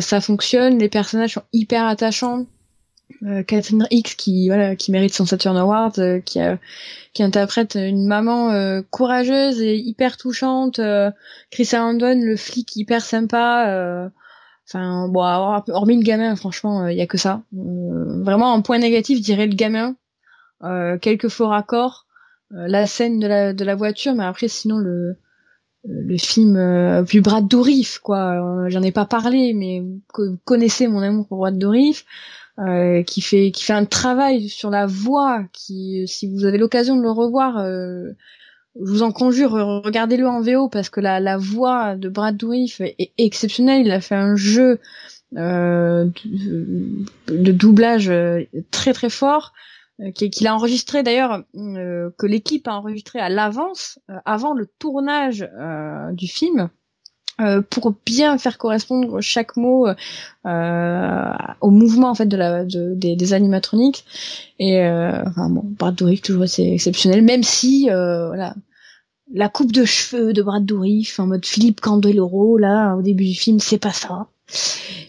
ça 0.00 0.20
fonctionne. 0.20 0.78
Les 0.78 0.88
personnages 0.88 1.34
sont 1.34 1.44
hyper 1.52 1.86
attachants. 1.86 2.46
Euh, 3.26 3.42
Catherine 3.42 3.86
X 3.90 4.14
qui 4.14 4.48
voilà 4.48 4.76
qui 4.76 4.92
mérite 4.92 5.12
son 5.12 5.26
Saturn 5.26 5.56
Award, 5.56 5.98
euh, 5.98 6.20
qui 6.20 6.38
qui 7.12 7.22
interprète 7.22 7.74
une 7.74 8.06
maman 8.06 8.50
euh, 8.50 8.82
courageuse 8.90 9.60
et 9.60 9.76
hyper 9.76 10.16
touchante. 10.16 10.80
Chris 11.50 11.68
Arandon, 11.72 12.20
le 12.22 12.36
flic 12.36 12.76
hyper 12.76 13.02
sympa. 13.02 14.10
Enfin 14.66 15.08
bon, 15.08 15.20
hormis 15.68 15.96
le 15.96 16.04
gamin, 16.04 16.36
franchement, 16.36 16.86
il 16.86 16.96
y 16.96 17.00
a 17.00 17.06
que 17.06 17.18
ça. 17.18 17.42
vraiment 17.52 18.54
un 18.54 18.60
point 18.60 18.78
négatif, 18.78 19.18
je 19.18 19.22
dirais 19.22 19.46
le 19.46 19.54
gamin. 19.54 19.96
quelques 21.00 21.28
faux 21.28 21.48
raccords, 21.48 22.06
la 22.50 22.86
scène 22.86 23.18
de 23.18 23.26
la 23.26 23.52
de 23.52 23.64
la 23.64 23.74
voiture, 23.74 24.14
mais 24.14 24.24
après 24.24 24.48
sinon 24.48 24.78
le 24.78 25.18
le 25.84 26.18
film 26.18 26.56
euh, 26.56 27.02
plus 27.02 27.20
Brad 27.20 27.48
Dourif 27.48 27.98
quoi 28.00 28.68
j'en 28.68 28.82
ai 28.82 28.92
pas 28.92 29.06
parlé 29.06 29.54
mais 29.54 29.82
vous 30.14 30.36
connaissez 30.44 30.86
mon 30.88 31.00
amour 31.00 31.26
pour 31.26 31.38
Brad 31.38 31.58
Dourif 31.58 32.04
euh, 32.60 33.02
qui 33.02 33.22
fait 33.22 33.52
qui 33.52 33.64
fait 33.64 33.72
un 33.72 33.86
travail 33.86 34.50
sur 34.50 34.68
la 34.68 34.84
voix 34.84 35.44
qui 35.52 36.06
si 36.06 36.28
vous 36.30 36.44
avez 36.44 36.58
l'occasion 36.58 36.94
de 36.94 37.00
le 37.00 37.10
revoir 37.10 37.56
euh, 37.56 38.10
je 38.78 38.90
vous 38.90 39.02
en 39.02 39.12
conjure 39.12 39.52
regardez-le 39.82 40.28
en 40.28 40.42
VO 40.42 40.68
parce 40.68 40.90
que 40.90 41.00
la, 41.00 41.20
la 41.20 41.38
voix 41.38 41.96
de 41.96 42.10
Brad 42.10 42.36
Dourif 42.36 42.82
est, 42.82 43.12
exceptionnelle. 43.16 43.86
Il 43.86 43.90
a 43.90 44.02
fait 44.02 44.14
un 44.14 44.36
jeu 44.36 44.78
euh, 45.36 46.06
de, 47.28 47.52
doublage 47.52 48.12
très 48.70 48.92
très 48.92 49.10
fort 49.10 49.54
qu'il 50.14 50.46
a 50.46 50.54
enregistré 50.54 51.02
d'ailleurs 51.02 51.42
que 51.54 52.26
l'équipe 52.26 52.68
a 52.68 52.74
enregistré 52.74 53.20
à 53.20 53.30
l'avance 53.30 53.98
avant 54.26 54.52
le 54.52 54.66
tournage 54.66 55.48
du 56.12 56.28
film 56.28 56.68
euh, 57.40 57.62
pour 57.62 57.94
bien 58.04 58.36
faire 58.38 58.58
correspondre 58.58 59.20
chaque 59.20 59.56
mot 59.56 59.86
euh, 60.46 61.32
au 61.60 61.70
mouvement 61.70 62.10
en 62.10 62.14
fait 62.14 62.26
de 62.26 62.36
la 62.36 62.64
de, 62.64 62.94
des, 62.94 63.16
des 63.16 63.32
animatroniques. 63.32 64.04
Et 64.58 64.80
euh, 64.80 65.22
enfin 65.26 65.48
bon 65.48 65.62
Brad 65.64 65.94
Dourif 65.94 66.22
toujours 66.22 66.46
c'est 66.48 66.72
exceptionnel 66.72 67.22
même 67.22 67.42
si 67.42 67.88
euh, 67.90 68.28
voilà 68.28 68.54
la 69.32 69.48
coupe 69.48 69.72
de 69.72 69.84
cheveux 69.84 70.32
de 70.32 70.42
Brad 70.42 70.66
Dourif 70.66 71.18
en 71.18 71.26
mode 71.28 71.46
Philippe 71.46 71.80
Candeloro 71.80 72.58
là 72.58 72.94
au 72.96 73.02
début 73.02 73.24
du 73.24 73.34
film 73.34 73.58
c'est 73.58 73.78
pas 73.78 73.92
ça. 73.92 74.26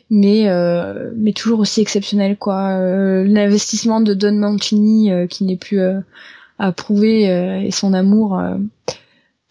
Mais 0.09 0.47
euh, 0.47 1.11
mais 1.15 1.33
toujours 1.33 1.59
aussi 1.59 1.81
exceptionnel 1.81 2.37
quoi. 2.37 2.77
L'investissement 3.23 3.99
de 3.99 4.13
Don 4.13 4.33
Mancini 4.33 5.09
qui 5.29 5.43
n'est 5.43 5.57
plus 5.57 5.81
à 6.59 6.71
prouver 6.71 7.23
et 7.65 7.71
son 7.71 7.93
amour 7.93 8.39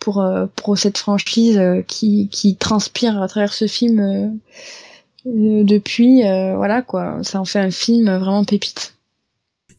pour 0.00 0.20
euh, 0.20 0.46
pour 0.56 0.76
cette 0.76 0.98
franchise 0.98 1.58
euh, 1.58 1.82
qui 1.82 2.28
qui 2.28 2.56
transpire 2.56 3.22
à 3.22 3.28
travers 3.28 3.52
ce 3.52 3.66
film 3.66 4.00
euh, 4.00 5.62
depuis 5.64 6.22
voilà 6.56 6.82
quoi 6.82 7.18
ça 7.22 7.40
en 7.40 7.44
fait 7.44 7.58
un 7.58 7.70
film 7.70 8.06
vraiment 8.06 8.44
pépite 8.44 8.94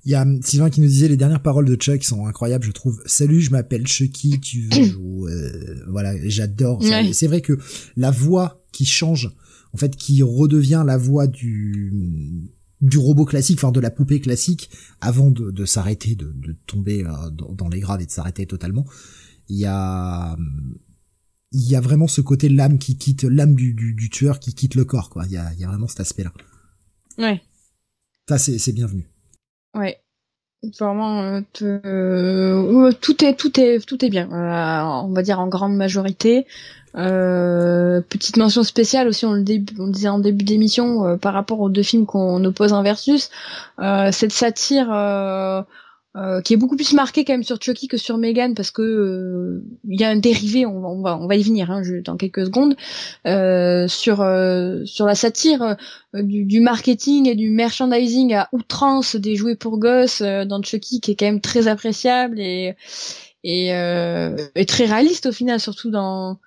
il 0.06 0.12
y 0.12 0.16
a 0.16 0.26
Sylvain 0.42 0.70
qui 0.70 0.82
nous 0.82 0.88
disait 0.88 1.08
les 1.08 1.18
dernières 1.18 1.44
paroles 1.44 1.66
de 1.66 1.76
Chuck 1.76 2.04
sont 2.04 2.26
incroyables, 2.26 2.66
je 2.66 2.72
trouve. 2.72 3.04
Salut, 3.06 3.40
je 3.40 3.52
m'appelle 3.52 3.86
Chucky, 3.86 4.40
tu 4.40 4.68
veux 4.68 4.84
jouer 4.92 5.32
Voilà, 5.90 6.16
j'adore. 6.28 6.82
C'est 7.14 7.28
vrai 7.28 7.42
que 7.42 7.60
la 7.96 8.10
voix 8.10 8.64
qui 8.72 8.86
change, 8.86 9.32
en 9.76 9.78
fait, 9.78 9.96
qui 9.96 10.24
redevient 10.24 10.84
la 10.88 10.98
voix 10.98 11.28
du 11.28 11.94
du 12.82 12.98
robot 12.98 13.26
classique, 13.26 13.60
enfin 13.60 13.72
de 13.72 13.80
la 13.80 13.92
poupée 13.92 14.20
classique, 14.20 14.72
avant 15.02 15.30
de, 15.30 15.52
de 15.52 15.66
s'arrêter, 15.66 16.16
de, 16.16 16.34
de 16.36 16.56
tomber 16.66 17.04
dans, 17.34 17.54
dans 17.54 17.70
les 17.70 17.80
graves 17.80 18.02
et 18.02 18.08
de 18.08 18.12
s'arrêter 18.12 18.48
totalement 18.48 18.88
il 19.52 19.60
y 19.60 19.66
a 19.66 20.38
il 21.52 21.70
y 21.70 21.76
a 21.76 21.82
vraiment 21.82 22.08
ce 22.08 22.22
côté 22.22 22.48
l'âme 22.48 22.80
qui 22.80 22.98
quitte 22.98 23.24
l'âme 23.24 23.56
du, 23.56 23.74
du, 23.74 24.10
tueur 24.10 24.40
qui 24.40 24.54
quitte 24.54 24.76
le 24.76 24.86
corps 24.86 25.10
quoi. 25.10 25.26
Il 25.26 25.34
y 25.34 25.38
a, 25.38 25.52
il 25.54 25.60
y 25.60 25.66
a 25.66 25.68
vraiment 25.68 25.88
cet 25.88 26.00
aspect 26.00 26.24
là 26.24 26.32
ouais. 27.18 27.42
Ça 28.30 28.38
c'est 28.38 28.58
c'est 28.58 28.72
bienvenu. 28.72 29.10
Ouais. 29.76 30.00
Vraiment 30.80 31.24
euh, 31.24 31.42
euh, 31.64 32.92
tout 33.02 33.26
est 33.26 33.34
tout 33.36 33.60
est 33.60 33.86
tout 33.86 34.06
est 34.06 34.10
bien. 34.10 34.32
Euh, 34.32 35.06
on 35.06 35.12
va 35.12 35.22
dire 35.22 35.40
en 35.42 35.48
grande 35.48 35.76
majorité. 35.76 36.48
Petite 36.94 38.38
mention 38.38 38.64
spéciale 38.64 39.08
aussi 39.08 39.26
on 39.26 39.34
le, 39.34 39.44
on 39.80 39.88
disait 39.88 40.10
en 40.10 40.20
début 40.20 40.46
d'émission 40.46 41.18
par 41.18 41.34
rapport 41.34 41.60
aux 41.60 41.70
deux 41.70 41.84
films 41.84 42.06
qu'on 42.06 42.44
oppose 42.46 42.72
en 42.72 42.84
versus. 42.84 43.30
Cette 43.78 44.32
satire 44.32 44.88
euh, 46.18 46.42
qui 46.42 46.54
est 46.54 46.58
beaucoup 46.58 46.76
plus 46.76 46.92
marqué 46.92 47.24
quand 47.24 47.32
même 47.32 47.44
sur 47.44 47.62
Chucky 47.62 47.88
que 47.88 47.96
sur 47.96 48.18
Megan 48.18 48.54
parce 48.54 48.70
que 48.70 48.82
euh, 48.82 49.64
il 49.88 49.98
y 49.98 50.04
a 50.04 50.10
un 50.10 50.18
dérivé, 50.18 50.66
on, 50.66 51.02
va 51.02 51.18
on 51.18 51.26
va 51.26 51.38
y 51.38 51.42
venir 51.42 51.72
hein, 51.72 51.82
dans 52.04 52.18
quelques 52.18 52.48
secondes 52.48 52.76
euh, 53.26 53.88
sur 53.88 54.20
euh, 54.20 54.84
sur 54.84 55.06
la 55.06 55.16
satire 55.16 55.78
du, 56.14 56.44
du, 56.44 56.60
marketing 56.60 57.30
et 57.30 57.36
du 57.36 57.50
merchandising 57.50 58.34
à 58.34 58.50
outrance 58.52 59.16
des 59.16 59.38
jouets 59.38 59.56
pour 59.56 59.80
gosses 59.80 60.22
dans 60.22 60.62
Chucky 60.62 61.00
qui 61.00 61.12
est 61.12 61.16
quand 61.16 61.28
même 61.28 61.40
très 61.40 61.70
appréciable 61.70 62.42
et 62.42 62.76
et, 63.46 63.70
et 63.70 64.66
très 64.66 64.86
réaliste 64.86 65.28
au 65.28 65.32
final 65.32 65.62
surtout 65.62 65.92
dans 65.92 66.40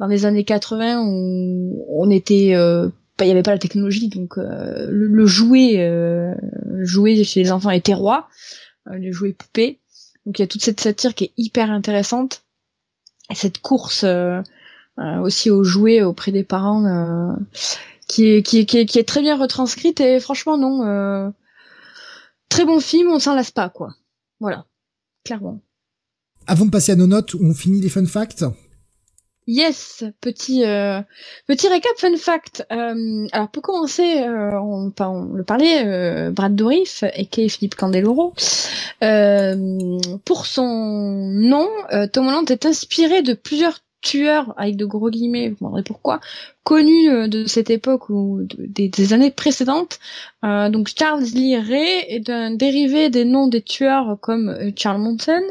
dans 0.00 0.06
les 0.08 0.26
années 0.26 0.44
80 0.44 1.00
où 1.06 1.86
on 1.96 2.10
était 2.10 2.56
il 2.56 3.24
n'y 3.24 3.30
avait 3.30 3.44
pas 3.44 3.52
la 3.52 3.58
technologie 3.58 4.08
donc 4.08 4.36
le, 4.36 4.88
le, 4.90 5.26
jouet 5.26 6.34
jouet 6.80 7.22
chez 7.22 7.44
les 7.44 7.52
enfants 7.52 7.70
était 7.70 7.94
roi 7.94 8.28
euh, 8.88 8.98
les 8.98 9.12
jouets 9.12 9.32
poupées. 9.32 9.80
Donc 10.26 10.38
il 10.38 10.42
y 10.42 10.44
a 10.44 10.48
toute 10.48 10.62
cette 10.62 10.80
satire 10.80 11.14
qui 11.14 11.24
est 11.24 11.32
hyper 11.36 11.70
intéressante. 11.70 12.42
Et 13.30 13.34
cette 13.34 13.58
course 13.58 14.04
euh, 14.04 14.40
euh, 14.98 15.18
aussi 15.20 15.50
aux 15.50 15.64
jouets 15.64 16.02
auprès 16.02 16.32
des 16.32 16.44
parents 16.44 17.36
qui 18.08 18.26
est, 18.26 18.42
qui, 18.42 18.66
qui, 18.66 18.78
est, 18.78 18.86
qui, 18.86 18.98
est, 18.98 19.08
très 19.08 19.22
bien 19.22 19.36
retranscrite. 19.36 20.00
Et 20.00 20.20
franchement 20.20 20.58
non 20.58 21.32
très 22.48 22.64
bon 22.64 22.80
film 22.80 23.10
on 23.10 23.18
s'en 23.18 23.34
lasse 23.34 23.50
pas 23.50 23.68
quoi. 23.68 23.94
Voilà. 24.40 24.66
Clairement. 25.24 25.60
Avant 26.46 26.66
de 26.66 26.70
passer 26.70 26.92
à 26.92 26.96
nos 26.96 27.06
notes 27.06 27.34
on 27.34 27.54
finit 27.54 27.80
les 27.80 27.88
fun 27.88 28.06
facts 28.06 28.44
Yes, 29.48 30.04
petit 30.20 30.64
euh, 30.64 31.00
petit 31.48 31.66
récap 31.68 31.90
fun 31.98 32.16
fact. 32.16 32.64
Euh, 32.70 33.26
alors 33.32 33.48
pour 33.50 33.62
commencer, 33.62 34.22
euh, 34.22 34.52
on, 34.60 34.92
on, 35.00 35.24
le 35.32 35.42
parlait, 35.42 35.84
euh, 35.84 36.30
Brad 36.30 36.54
Dourif 36.54 37.02
et 37.14 37.26
Philippe 37.48 37.74
Candeloro. 37.74 38.34
pour 40.24 40.46
son 40.46 41.28
nom, 41.32 41.68
Tom 42.12 42.28
Holland 42.28 42.50
est 42.50 42.66
inspiré 42.66 43.22
de 43.22 43.34
plusieurs 43.34 43.80
tueur 44.02 44.52
avec 44.58 44.76
de 44.76 44.84
gros 44.84 45.08
guillemets, 45.08 45.48
vous 45.48 45.56
demanderez 45.60 45.82
pourquoi, 45.82 46.20
connu 46.64 47.08
euh, 47.08 47.28
de 47.28 47.46
cette 47.46 47.70
époque 47.70 48.10
ou 48.10 48.46
des, 48.58 49.12
années 49.12 49.30
précédentes. 49.30 49.98
Euh, 50.44 50.68
donc 50.68 50.90
Charles 50.96 51.24
Lee 51.34 51.56
Ray 51.56 52.04
est 52.08 52.28
un 52.28 52.50
dérivé 52.50 53.10
des 53.10 53.24
noms 53.24 53.48
des 53.48 53.62
tueurs 53.62 54.18
comme 54.20 54.48
euh, 54.48 54.70
Charles 54.76 55.00
Manson, 55.00 55.42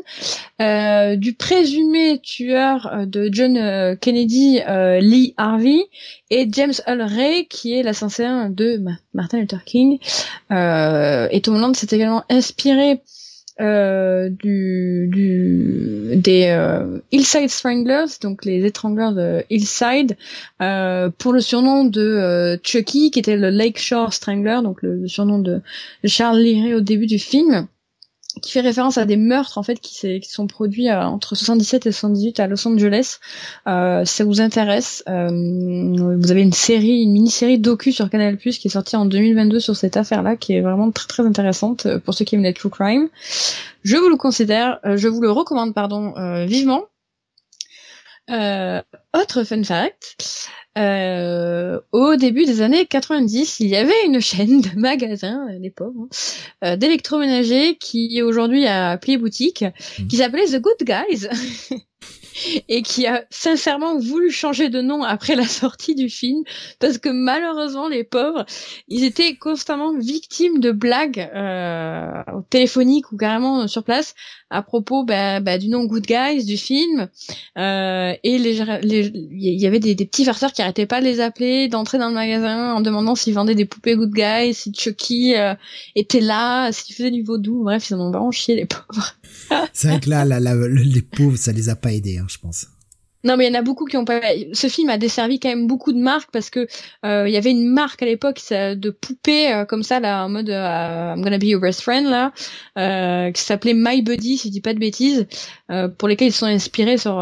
du 1.18 1.34
présumé 1.34 2.19
tueur 2.19 3.07
de 3.07 3.30
John 3.32 3.98
Kennedy, 3.99 4.60
Lee 4.99 5.34
Harvey, 5.38 5.88
et 6.30 6.48
James 6.52 6.73
Earl 6.86 7.02
Ray 7.02 7.48
qui 7.48 7.73
est 7.73 7.84
l'assassin 7.84 8.49
de 8.49 8.80
Martin 9.14 9.40
Luther 9.40 9.64
King. 9.64 9.98
et 10.52 11.41
Tom 11.41 11.56
Holland 11.56 11.76
s'est 11.76 11.95
également 11.95 12.23
inspiré 12.30 13.02
euh, 13.62 14.30
du, 14.30 15.08
du, 15.12 16.16
des 16.16 16.48
euh, 16.48 17.00
Hillside 17.12 17.50
Stranglers, 17.50 18.18
donc 18.22 18.44
les 18.44 18.66
étrangleurs 18.66 19.14
de 19.14 19.44
Hillside, 19.50 20.18
euh, 20.62 21.10
pour 21.18 21.32
le 21.32 21.42
surnom 21.42 21.86
de 21.86 22.02
euh, 22.02 22.58
Chucky, 22.64 23.12
qui 23.12 23.20
était 23.20 23.38
le 23.38 23.50
Lakeshore 23.50 24.14
Strangler, 24.14 24.60
donc 24.64 24.82
le, 24.82 25.08
surnom 25.08 25.40
de, 25.40 25.62
Charles 26.06 26.40
Lee 26.40 26.74
au 26.74 26.82
début 26.82 27.08
du 27.08 27.20
film 27.20 27.68
qui 28.41 28.52
fait 28.52 28.62
référence 28.62 28.98
à 28.98 29.06
des 29.06 29.18
meurtres 29.18 29.58
en 29.58 29.64
fait 29.64 29.80
qui, 29.80 30.20
qui 30.20 30.30
sont 30.30 30.48
produits 30.48 30.90
euh, 30.90 31.02
entre 31.02 31.36
77 31.36 31.86
et 31.86 31.91
78 31.91 32.40
à 32.40 32.48
Los 32.48 32.66
Angeles. 32.68 33.20
Euh, 33.68 34.06
ça 34.06 34.24
vous 34.24 34.41
intéresse 34.41 35.03
euh, 35.10 35.28
Vous 35.30 36.32
avez 36.32 36.41
une 36.41 36.53
série, 36.53 37.02
une 37.02 37.12
mini-série 37.12 37.60
docu 37.60 37.91
sur 37.91 38.10
Canal+ 38.10 38.38
qui 38.38 38.49
est 38.49 38.70
sortie 38.70 38.95
en 38.95 39.06
2022 39.06 39.60
sur 39.60 39.76
cette 39.76 39.98
affaire-là, 39.98 40.36
qui 40.36 40.53
est 40.53 40.62
vraiment 40.62 40.91
très 40.91 41.08
très 41.08 41.26
intéressante 41.26 41.86
euh, 41.86 41.99
pour 41.99 42.14
ceux 42.14 42.26
qui 42.26 42.36
aiment 42.36 42.44
les 42.44 42.53
true 42.53 42.70
crime. 42.70 43.10
Je 43.84 43.98
vous 43.98 44.10
le 44.10 44.18
considère, 44.18 44.80
euh, 44.86 44.98
je 44.98 45.08
vous 45.08 45.22
le 45.22 45.32
recommande 45.32 45.74
pardon 45.74 46.14
vivement. 46.45 46.86
autre 48.30 49.44
fun 49.44 49.64
fact, 49.64 50.16
euh, 50.77 51.80
au 51.91 52.15
début 52.15 52.45
des 52.45 52.61
années 52.61 52.85
90, 52.85 53.60
il 53.60 53.68
y 53.68 53.76
avait 53.76 54.06
une 54.06 54.19
chaîne 54.22 54.61
de 54.61 54.80
magasins, 54.80 55.48
les 55.60 55.69
pauvres, 55.69 56.03
hein, 56.03 56.10
euh, 56.65 56.76
d'électroménager 56.76 57.76
qui 57.76 58.22
aujourd'hui 58.22 58.68
a 58.68 58.98
plié 58.98 59.18
boutique, 59.18 59.64
mmh. 59.64 60.07
qui 60.07 60.18
s'appelait 60.18 60.45
The 60.45 60.61
Good 60.61 60.84
Guys. 60.84 61.27
et 62.69 62.81
qui 62.81 63.07
a 63.07 63.26
sincèrement 63.30 63.99
voulu 63.99 64.31
changer 64.31 64.69
de 64.69 64.81
nom 64.81 65.03
après 65.03 65.35
la 65.35 65.45
sortie 65.45 65.95
du 65.95 66.10
film 66.10 66.43
parce 66.80 66.98
que 66.98 67.10
malheureusement 67.10 67.89
les 67.89 68.03
pauvres 68.06 68.45
ils 68.88 69.03
étaient 69.03 69.35
constamment 69.35 69.93
victimes 69.98 70.60
de 70.60 70.72
blagues 70.72 71.30
euh, 71.35 72.23
téléphoniques 72.49 73.11
ou 73.11 73.18
carrément 73.18 73.68
sur 73.68 73.84
place 73.84 74.15
à 74.52 74.61
propos 74.61 75.03
bah, 75.03 75.40
bah, 75.40 75.57
du 75.57 75.69
nom 75.69 75.86
Good 75.86 76.06
Guys 76.06 76.45
du 76.45 76.57
film. 76.57 77.07
Euh, 77.57 78.14
et 78.23 78.36
il 78.36 79.60
y 79.60 79.65
avait 79.65 79.80
des, 79.80 79.95
petits 79.95 80.26
farceurs 80.26 80.52
qui 80.52 80.61
arrêtaient 80.61 80.86
pas 80.86 80.99
de 80.99 81.06
les 81.06 81.19
appeler 81.19 81.68
d'entrer 81.69 81.98
dans 81.98 82.10
le 82.10 82.14
magasin 82.14 82.73
en 82.73 82.82
demandant 82.82 83.15
s'ils 83.15 83.34
vendaient 83.34 83.56
des 83.56 83.65
poupées 83.65 83.95
Good 83.95 84.14
Guys 84.14 84.53
si 84.53 84.73
Chucky 84.73 85.36
euh, 85.36 85.56
était 85.95 86.22
là 86.22 86.72
s'il 86.72 86.95
faisait 86.95 87.11
du 87.11 87.23
vaudou. 87.23 87.64
Bref 87.64 87.90
ils 87.90 87.95
en 87.95 88.02
ont 88.02 88.11
vraiment 88.11 88.32
chié 88.32 88.56
les 88.56 88.65
pauvres. 88.65 89.15
C'est 89.73 89.88
vrai 89.88 89.99
que 89.99 90.10
là, 90.10 90.26
les 90.26 91.02
pauvres, 91.02 91.38
ça 91.38 91.52
les 91.52 91.69
a 91.69 91.76
pas 91.76 91.94
aidés, 91.94 92.18
hein, 92.18 92.28
je 92.30 92.38
pense. 92.38 92.68
Non, 93.23 93.38
mais 93.38 93.45
il 93.45 93.53
y 93.53 93.56
en 93.56 93.60
a 93.60 93.61
beaucoup 93.61 93.85
qui 93.85 93.98
ont 93.98 94.06
pas. 94.06 94.22
Ce 94.53 94.68
film 94.68 94.89
a 94.89 94.98
desservi 94.98 95.39
quand 95.39 95.49
même 95.49 95.68
beaucoup 95.68 95.93
de 95.93 95.99
marques 95.99 96.31
parce 96.31 96.49
que 96.49 96.68
euh, 97.06 97.27
il 97.27 97.34
y 97.34 97.38
avait 97.38 97.52
une 97.52 97.68
marque 97.68 98.02
à 98.02 98.06
l'époque 98.06 98.41
de 98.52 98.89
poupées 98.89 99.53
euh, 99.53 99.65
comme 99.65 99.84
ça 99.84 99.99
là 99.99 100.26
en 100.26 100.30
mode 100.30 100.49
euh, 100.49 101.14
I'm 101.14 101.22
gonna 101.22 101.38
be 101.38 101.45
your 101.45 101.61
best 101.61 101.81
friend 101.81 102.07
là, 102.07 102.31
euh, 102.77 103.31
qui 103.31 103.41
s'appelait 103.41 103.73
My 103.76 104.02
Buddy 104.02 104.38
si 104.38 104.48
je 104.48 104.52
dis 104.52 104.61
pas 104.61 104.73
de 104.73 104.80
bêtises, 104.80 105.27
pour 105.98 106.07
lesquels 106.07 106.30
ils 106.30 106.34
sont 106.34 106.45
inspirés 106.45 106.98
sur 106.98 107.15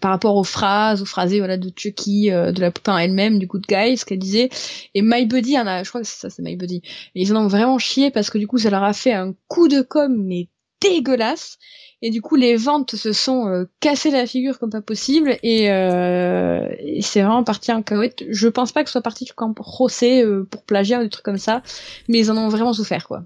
par 0.00 0.10
rapport 0.10 0.36
aux 0.36 0.44
phrases, 0.44 1.02
aux 1.02 1.06
phrasés 1.06 1.38
voilà 1.38 1.56
de 1.56 1.70
Chucky, 1.74 2.30
de 2.30 2.60
la 2.60 2.70
poupée 2.70 2.90
en 2.90 2.98
elle-même, 2.98 3.38
du 3.38 3.46
Good 3.46 3.66
Guy, 3.68 3.96
ce 3.96 4.04
qu'elle 4.04 4.18
disait. 4.18 4.48
Et 4.94 5.02
My 5.02 5.26
Buddy, 5.26 5.58
en 5.58 5.66
a, 5.66 5.82
je 5.82 5.88
crois 5.88 6.00
que 6.02 6.06
ça, 6.06 6.30
c'est 6.30 6.42
My 6.42 6.56
Buddy. 6.56 6.82
Ils 7.14 7.34
en 7.34 7.44
ont 7.44 7.48
vraiment 7.48 7.78
chié 7.78 8.10
parce 8.10 8.30
que 8.30 8.38
du 8.38 8.46
coup 8.46 8.58
ça 8.58 8.70
leur 8.70 8.82
a 8.82 8.92
fait 8.92 9.12
un 9.12 9.34
coup 9.48 9.68
de 9.68 9.82
com 9.82 10.14
mais 10.16 10.48
dégueulasse. 10.80 11.58
Et 12.04 12.10
du 12.10 12.20
coup, 12.20 12.34
les 12.34 12.56
ventes 12.56 12.96
se 12.96 13.12
sont 13.12 13.46
euh, 13.46 13.64
cassées 13.78 14.10
la 14.10 14.26
figure 14.26 14.58
comme 14.58 14.70
pas 14.70 14.82
possible. 14.82 15.38
Et, 15.44 15.70
euh, 15.70 16.68
c'est 17.00 17.22
vraiment 17.22 17.44
parti 17.44 17.70
en 17.70 17.82
cahuète. 17.82 18.24
Je 18.28 18.48
pense 18.48 18.72
pas 18.72 18.82
que 18.82 18.88
ce 18.88 18.92
soit 18.92 19.02
parti 19.02 19.26
camp 19.26 19.54
procès 19.54 20.24
euh, 20.24 20.44
pour 20.44 20.64
plagiat 20.64 20.98
ou 21.00 21.04
des 21.04 21.10
trucs 21.10 21.24
comme 21.24 21.38
ça. 21.38 21.62
Mais 22.08 22.18
ils 22.18 22.30
en 22.32 22.36
ont 22.36 22.48
vraiment 22.48 22.72
souffert, 22.72 23.06
quoi. 23.06 23.24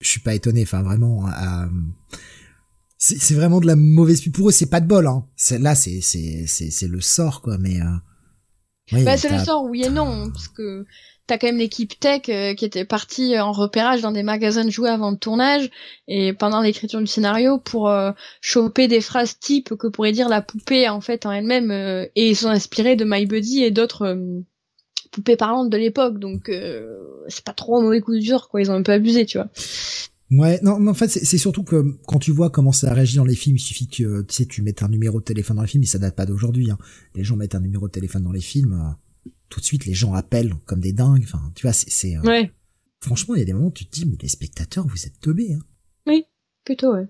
Je 0.00 0.08
suis 0.08 0.20
pas 0.20 0.34
étonné. 0.34 0.62
Enfin, 0.62 0.82
vraiment... 0.82 1.26
Euh, 1.26 1.66
c'est 2.96 3.34
vraiment 3.34 3.60
de 3.60 3.66
la 3.66 3.74
mauvaise 3.74 4.20
pub. 4.20 4.32
Pour 4.32 4.48
eux, 4.48 4.52
c'est 4.52 4.70
pas 4.70 4.80
de 4.80 4.86
bol. 4.86 5.08
Hein. 5.08 5.26
Là, 5.58 5.74
c'est 5.74 6.00
c'est 6.00 6.88
le 6.88 7.00
sort, 7.00 7.42
quoi. 7.42 7.58
Mais... 7.58 7.80
bah, 8.92 9.16
c'est 9.16 9.30
le 9.30 9.38
sort, 9.38 9.64
oui 9.64 9.84
et 9.84 9.90
non. 9.90 10.30
Parce 10.30 10.48
que 10.48 10.84
t'as 11.26 11.38
quand 11.38 11.46
même 11.46 11.58
l'équipe 11.58 11.98
tech 11.98 12.22
euh, 12.28 12.54
qui 12.54 12.64
était 12.64 12.84
partie 12.84 13.38
en 13.38 13.52
repérage 13.52 14.02
dans 14.02 14.12
des 14.12 14.22
magasins 14.22 14.64
de 14.64 14.70
jouets 14.70 14.90
avant 14.90 15.10
le 15.10 15.16
tournage 15.16 15.70
et 16.08 16.32
pendant 16.32 16.60
l'écriture 16.60 17.00
du 17.00 17.06
scénario 17.06 17.58
pour 17.58 17.88
euh, 17.88 18.10
choper 18.40 18.88
des 18.88 19.00
phrases 19.00 19.38
type 19.38 19.74
que 19.76 19.86
pourrait 19.86 20.12
dire 20.12 20.28
la 20.28 20.42
poupée 20.42 20.88
en 20.88 21.00
fait 21.00 21.24
en 21.24 21.32
elle-même 21.32 21.70
euh, 21.70 22.06
et 22.16 22.30
ils 22.30 22.36
sont 22.36 22.48
inspirés 22.48 22.96
de 22.96 23.04
My 23.06 23.26
Buddy 23.26 23.62
et 23.62 23.70
d'autres 23.70 24.18
poupées 25.12 25.36
parlantes 25.36 25.70
de 25.70 25.76
l'époque 25.76 26.18
donc 26.18 26.50
c'est 27.28 27.44
pas 27.44 27.52
trop 27.52 27.76
un 27.76 27.82
mauvais 27.82 28.00
coup 28.00 28.14
de 28.14 28.20
dur 28.20 28.48
quoi 28.48 28.62
ils 28.62 28.70
ont 28.70 28.74
un 28.74 28.82
peu 28.82 28.92
abusé 28.92 29.26
tu 29.26 29.38
vois 29.38 29.48
Ouais, 30.32 30.58
non, 30.62 30.80
mais 30.80 30.90
en 30.90 30.94
fait, 30.94 31.08
c'est 31.08 31.38
surtout 31.38 31.62
que 31.62 31.98
quand 32.06 32.18
tu 32.18 32.32
vois 32.32 32.48
comment 32.48 32.72
ça 32.72 32.92
réagit 32.94 33.16
dans 33.16 33.24
les 33.24 33.34
films, 33.34 33.56
il 33.56 33.60
suffit 33.60 33.86
que 33.86 34.22
tu 34.22 34.34
sais, 34.34 34.46
tu 34.46 34.62
mettes 34.62 34.82
un 34.82 34.88
numéro 34.88 35.20
de 35.20 35.24
téléphone 35.24 35.56
dans 35.56 35.62
les 35.62 35.68
films, 35.68 35.82
et 35.82 35.86
ça 35.86 35.98
date 35.98 36.16
pas 36.16 36.24
d'aujourd'hui. 36.24 36.70
Hein. 36.70 36.78
Les 37.14 37.22
gens 37.22 37.36
mettent 37.36 37.54
un 37.54 37.60
numéro 37.60 37.86
de 37.86 37.92
téléphone 37.92 38.22
dans 38.22 38.32
les 38.32 38.40
films, 38.40 38.96
tout 39.48 39.60
de 39.60 39.64
suite 39.64 39.84
les 39.84 39.94
gens 39.94 40.14
appellent 40.14 40.54
comme 40.64 40.80
des 40.80 40.92
dingues. 40.92 41.24
Enfin, 41.24 41.52
tu 41.54 41.66
vois, 41.66 41.74
c'est. 41.74 42.16
Euh... 42.16 42.22
Ouais. 42.22 42.50
Franchement, 43.00 43.34
il 43.34 43.40
y 43.40 43.42
a 43.42 43.44
des 43.44 43.52
moments 43.52 43.66
où 43.66 43.72
tu 43.72 43.84
te 43.84 43.90
dis, 43.90 44.06
mais 44.06 44.16
les 44.22 44.28
spectateurs, 44.28 44.86
vous 44.86 45.06
êtes 45.06 45.20
teubés. 45.20 45.52
Hein. 45.52 45.62
Oui, 46.06 46.24
plutôt, 46.64 46.94
ouais. 46.94 47.08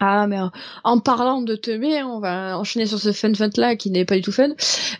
Ah, 0.00 0.26
mais 0.26 0.38
en 0.84 0.98
parlant 1.00 1.42
de 1.42 1.54
teubés, 1.54 2.02
on 2.02 2.18
va 2.18 2.58
enchaîner 2.58 2.86
sur 2.86 2.98
ce 2.98 3.12
fun 3.12 3.34
fun 3.34 3.50
là 3.56 3.76
qui 3.76 3.90
n'est 3.90 4.04
pas 4.04 4.16
du 4.16 4.22
tout 4.22 4.32
fun. 4.32 4.50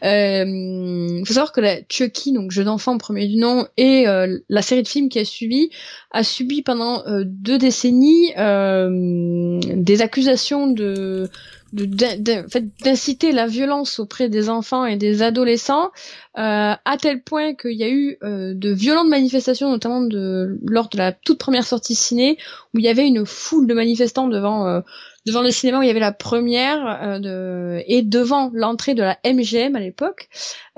Euh, 0.04 1.24
faut 1.24 1.32
savoir 1.32 1.52
que 1.52 1.60
la 1.60 1.78
Chucky, 1.88 2.32
donc 2.32 2.50
jeu 2.50 2.64
d'enfant 2.64 2.98
premier 2.98 3.26
du 3.26 3.36
nom, 3.36 3.66
et 3.76 4.06
euh, 4.06 4.38
la 4.48 4.62
série 4.62 4.82
de 4.82 4.88
films 4.88 5.08
qui 5.08 5.18
a 5.18 5.24
suivi, 5.24 5.70
a 6.10 6.22
subi 6.22 6.62
pendant 6.62 7.04
euh, 7.06 7.24
deux 7.26 7.58
décennies 7.58 8.32
euh, 8.36 9.58
des 9.74 10.02
accusations 10.02 10.66
de 10.66 11.28
d'inciter 11.72 13.32
la 13.32 13.46
violence 13.46 13.98
auprès 13.98 14.28
des 14.28 14.50
enfants 14.50 14.84
et 14.84 14.96
des 14.96 15.22
adolescents 15.22 15.90
euh, 16.38 16.74
à 16.84 16.96
tel 17.00 17.22
point 17.22 17.54
qu'il 17.54 17.72
y 17.72 17.84
a 17.84 17.88
eu 17.88 18.18
euh, 18.22 18.52
de 18.54 18.70
violentes 18.70 19.08
manifestations 19.08 19.70
notamment 19.70 20.06
lors 20.10 20.88
de 20.88 20.98
la 20.98 21.12
toute 21.12 21.38
première 21.38 21.64
sortie 21.64 21.94
ciné 21.94 22.36
où 22.74 22.78
il 22.78 22.84
y 22.84 22.88
avait 22.88 23.06
une 23.06 23.24
foule 23.24 23.66
de 23.66 23.74
manifestants 23.74 24.28
devant 24.28 24.66
euh, 24.66 24.80
devant 25.26 25.42
le 25.42 25.50
cinéma 25.50 25.78
où 25.78 25.82
il 25.82 25.86
y 25.86 25.90
avait 25.90 26.00
la 26.00 26.12
première 26.12 26.86
euh, 26.86 27.18
de, 27.18 27.82
et 27.86 28.02
devant 28.02 28.50
l'entrée 28.52 28.94
de 28.94 29.02
la 29.02 29.18
MGM 29.24 29.76
à 29.76 29.80
l'époque, 29.80 30.28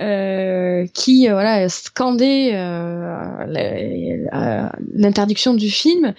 euh, 0.00 0.86
qui 0.92 1.28
euh, 1.28 1.32
voilà 1.32 1.68
scandait 1.68 2.52
l'interdiction 4.94 5.54
du 5.54 5.70
film 5.70 6.14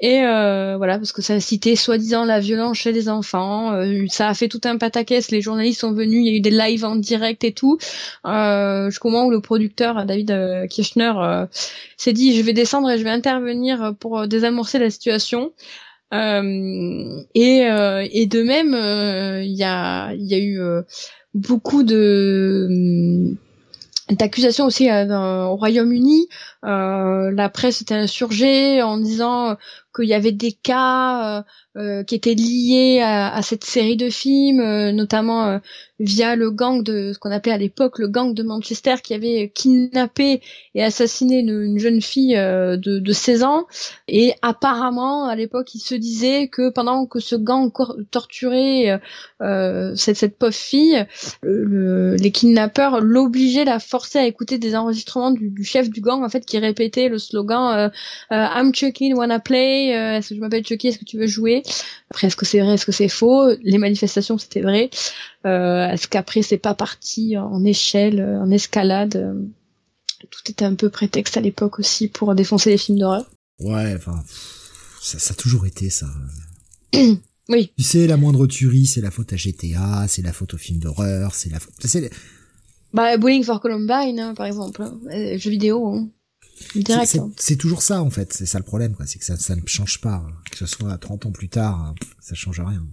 et 0.00 0.20
voilà 0.20 0.98
parce 0.98 1.12
que 1.12 1.22
ça 1.22 1.38
cité 1.40 1.76
soi-disant 1.76 2.24
la 2.24 2.40
violence 2.40 2.78
chez 2.78 2.92
les 2.92 3.08
enfants. 3.08 3.72
ça 4.08 4.28
a 4.28 4.34
fait 4.34 4.48
tout 4.48 4.60
un 4.64 4.76
pataquès. 4.76 5.30
Les 5.30 5.40
journalistes 5.40 5.80
sont 5.80 5.92
venus, 5.92 6.22
il 6.24 6.30
y 6.30 6.34
a 6.34 6.36
eu 6.36 6.40
des 6.40 6.50
lives 6.50 6.84
en 6.84 6.96
direct 6.96 7.44
et 7.44 7.52
tout. 7.52 7.78
jusqu'au 8.24 9.10
moment 9.10 9.26
où 9.26 9.30
le 9.30 9.40
producteur 9.40 10.04
David 10.04 10.66
Kirchner 10.68 11.12
s'est 11.96 12.12
dit 12.12 12.36
je 12.36 12.42
vais 12.42 12.52
descendre 12.52 12.90
et 12.90 12.98
je 12.98 13.04
vais 13.04 13.10
intervenir 13.10 13.94
pour 13.98 14.26
désamorcer 14.26 14.78
la 14.78 14.90
situation. 14.90 15.52
Euh, 16.12 17.22
et, 17.34 17.66
euh, 17.66 18.06
et 18.10 18.26
de 18.26 18.42
même, 18.42 18.74
euh, 18.74 19.42
il 19.42 19.52
y, 19.52 19.64
a, 19.64 20.12
y 20.14 20.34
a 20.34 20.38
eu 20.38 20.60
beaucoup 21.34 21.82
de 21.82 23.36
d'accusations 24.10 24.66
aussi 24.66 24.90
au 24.90 25.56
Royaume-Uni. 25.56 26.26
la 26.62 27.48
presse 27.52 27.80
était 27.80 27.94
insurgée 27.94 28.82
en 28.82 28.98
disant 28.98 29.56
qu'il 30.00 30.10
y 30.10 30.14
avait 30.14 30.32
des 30.32 30.52
cas 30.52 31.44
euh, 31.76 32.02
qui 32.02 32.16
étaient 32.16 32.34
liés 32.34 32.98
à, 33.00 33.32
à, 33.32 33.42
cette 33.42 33.62
série 33.62 33.96
de 33.96 34.10
films, 34.10 34.58
euh, 34.58 34.90
notamment 34.90 35.46
euh, 35.46 35.58
via 36.00 36.34
le 36.34 36.50
gang 36.50 36.82
de 36.82 37.12
ce 37.14 37.18
qu'on 37.20 37.30
appelait 37.30 37.52
à 37.52 37.58
l'époque 37.58 38.00
le 38.00 38.08
gang 38.08 38.34
de 38.34 38.42
Manchester 38.42 38.96
qui 39.04 39.14
avait 39.14 39.52
kidnappé 39.54 40.42
et 40.74 40.82
assassiné 40.82 41.38
une, 41.38 41.62
une 41.62 41.78
jeune 41.78 42.02
fille 42.02 42.34
de, 42.34 42.98
de, 42.98 43.12
16 43.12 43.44
ans. 43.44 43.66
Et 44.08 44.34
apparemment, 44.42 45.26
à 45.26 45.36
l'époque, 45.36 45.72
il 45.76 45.78
se 45.78 45.94
disait 45.94 46.48
que 46.48 46.70
pendant 46.70 47.06
que 47.06 47.20
ce 47.20 47.36
gang 47.36 47.70
torturait 48.10 48.98
cette, 49.38 50.16
cette 50.16 50.38
pauvre 50.38 50.54
fille, 50.54 51.06
le, 51.42 52.16
les 52.16 52.32
kidnappeurs 52.32 53.00
l'obligeaient, 53.00 53.64
la 53.64 53.78
forcer 53.78 54.18
à 54.18 54.26
écouter 54.26 54.58
des 54.58 54.74
enregistrements 54.74 55.30
du, 55.30 55.50
du, 55.50 55.64
chef 55.64 55.90
du 55.90 56.00
gang 56.00 56.24
en 56.24 56.28
fait 56.30 56.44
qui 56.46 56.58
répétait 56.58 57.08
le 57.08 57.18
slogan 57.18 57.92
I'm 58.30 58.74
Chucky, 58.74 59.12
wanna 59.12 59.38
play 59.38 59.89
Est-ce 59.92 60.30
que 60.30 60.34
je 60.34 60.40
m'appelle 60.40 60.64
Chucky 60.64 60.88
Est-ce 60.88 60.98
que 60.98 61.04
tu 61.04 61.18
veux 61.18 61.26
jouer? 61.26 61.62
Après, 62.10 62.26
est-ce 62.26 62.36
que 62.36 62.46
c'est 62.46 62.60
vrai, 62.60 62.74
est-ce 62.74 62.86
que 62.86 62.92
c'est 62.92 63.08
faux? 63.08 63.50
Les 63.62 63.78
manifestations, 63.78 64.38
c'était 64.38 64.60
vrai. 64.60 64.90
Euh, 65.46 65.88
est-ce 65.88 66.08
qu'après, 66.08 66.42
c'est 66.42 66.58
pas 66.58 66.74
parti 66.74 67.36
en 67.36 67.64
échelle, 67.64 68.20
en 68.20 68.50
escalade? 68.50 69.36
Tout 70.30 70.50
était 70.50 70.64
un 70.64 70.74
peu 70.74 70.90
prétexte 70.90 71.36
à 71.36 71.40
l'époque 71.40 71.78
aussi 71.78 72.08
pour 72.08 72.34
défoncer 72.34 72.70
les 72.70 72.78
films 72.78 72.98
d'horreur. 72.98 73.24
Ouais, 73.60 73.94
enfin, 73.94 74.22
ça, 75.00 75.18
ça 75.18 75.32
a 75.32 75.34
toujours 75.34 75.66
été 75.66 75.90
ça. 75.90 76.06
oui. 77.48 77.72
Tu 77.76 77.84
sais, 77.84 78.06
la 78.06 78.16
moindre 78.16 78.46
tuerie, 78.46 78.86
c'est 78.86 79.00
la 79.00 79.10
faute 79.10 79.32
à 79.32 79.36
GTA, 79.36 80.06
c'est 80.08 80.22
la 80.22 80.32
faute 80.32 80.54
aux 80.54 80.58
films 80.58 80.80
d'horreur, 80.80 81.34
c'est 81.34 81.50
la 81.50 81.60
faute... 81.60 81.74
Bah, 82.92 83.16
Bowling 83.16 83.44
for 83.44 83.60
Columbine, 83.60 84.18
hein, 84.18 84.34
par 84.34 84.46
exemple, 84.46 84.82
hein. 84.82 84.98
euh, 85.12 85.38
jeux 85.38 85.50
vidéo. 85.50 85.86
Hein. 85.88 86.08
Hein. 86.86 87.30
C'est 87.36 87.56
toujours 87.56 87.82
ça 87.82 88.02
en 88.02 88.10
fait, 88.10 88.32
c'est 88.32 88.46
ça 88.46 88.58
le 88.58 88.64
problème, 88.64 88.94
c'est 89.06 89.18
que 89.18 89.24
ça, 89.24 89.36
ça 89.36 89.56
ne 89.56 89.62
change 89.66 90.00
pas. 90.00 90.22
Que 90.50 90.58
ce 90.58 90.66
soit 90.66 90.96
30 90.98 91.26
ans 91.26 91.32
plus 91.32 91.48
tard, 91.48 91.94
ça 92.20 92.34
change 92.34 92.60
rien. 92.60 92.84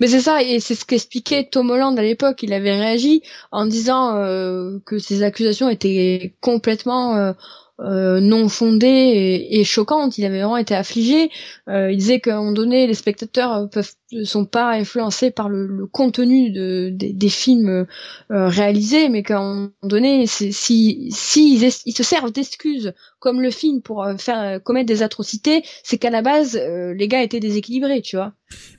Mais 0.00 0.08
c'est 0.08 0.20
ça, 0.20 0.42
et 0.42 0.60
c'est 0.60 0.74
ce 0.74 0.84
qu'expliquait 0.84 1.48
Tom 1.50 1.70
Holland 1.70 1.98
à 1.98 2.02
l'époque. 2.02 2.42
Il 2.42 2.52
avait 2.52 2.76
réagi 2.76 3.22
en 3.50 3.66
disant 3.66 4.16
euh, 4.16 4.78
que 4.84 4.98
ces 4.98 5.22
accusations 5.22 5.68
étaient 5.68 6.34
complètement 6.40 7.16
euh, 7.16 7.32
euh, 7.80 8.18
non 8.18 8.48
fondée 8.48 9.46
et, 9.50 9.62
choquante. 9.62 10.18
Il 10.18 10.24
avait 10.24 10.38
vraiment 10.38 10.56
été 10.56 10.74
affligé. 10.74 11.30
Euh, 11.68 11.92
il 11.92 11.98
disait 11.98 12.18
qu'à 12.18 12.34
un 12.34 12.38
moment 12.38 12.52
donné, 12.52 12.88
les 12.88 12.94
spectateurs 12.94 13.70
peuvent 13.70 13.92
sont 14.24 14.46
pas 14.46 14.72
influencés 14.72 15.30
par 15.30 15.48
le, 15.48 15.86
contenu 15.86 16.50
de, 16.50 16.90
des 16.90 17.28
films 17.28 17.86
euh, 18.30 18.48
réalisés, 18.48 19.10
mais 19.10 19.22
qu'à 19.22 19.38
un 19.38 19.54
moment 19.54 19.70
donné, 19.82 20.26
si 20.26 20.52
si 20.52 21.54
ils, 21.54 21.70
se 21.70 22.02
servent 22.02 22.32
d'excuses 22.32 22.94
comme 23.20 23.42
le 23.42 23.50
film 23.50 23.82
pour 23.82 24.06
faire 24.18 24.62
commettre 24.62 24.86
des 24.86 25.02
atrocités, 25.02 25.62
c'est 25.84 25.98
qu'à 25.98 26.10
la 26.10 26.22
base 26.22 26.56
les 26.56 27.06
gars 27.06 27.22
étaient 27.22 27.38
déséquilibrés, 27.38 28.00
tu 28.00 28.16
vois. 28.16 28.32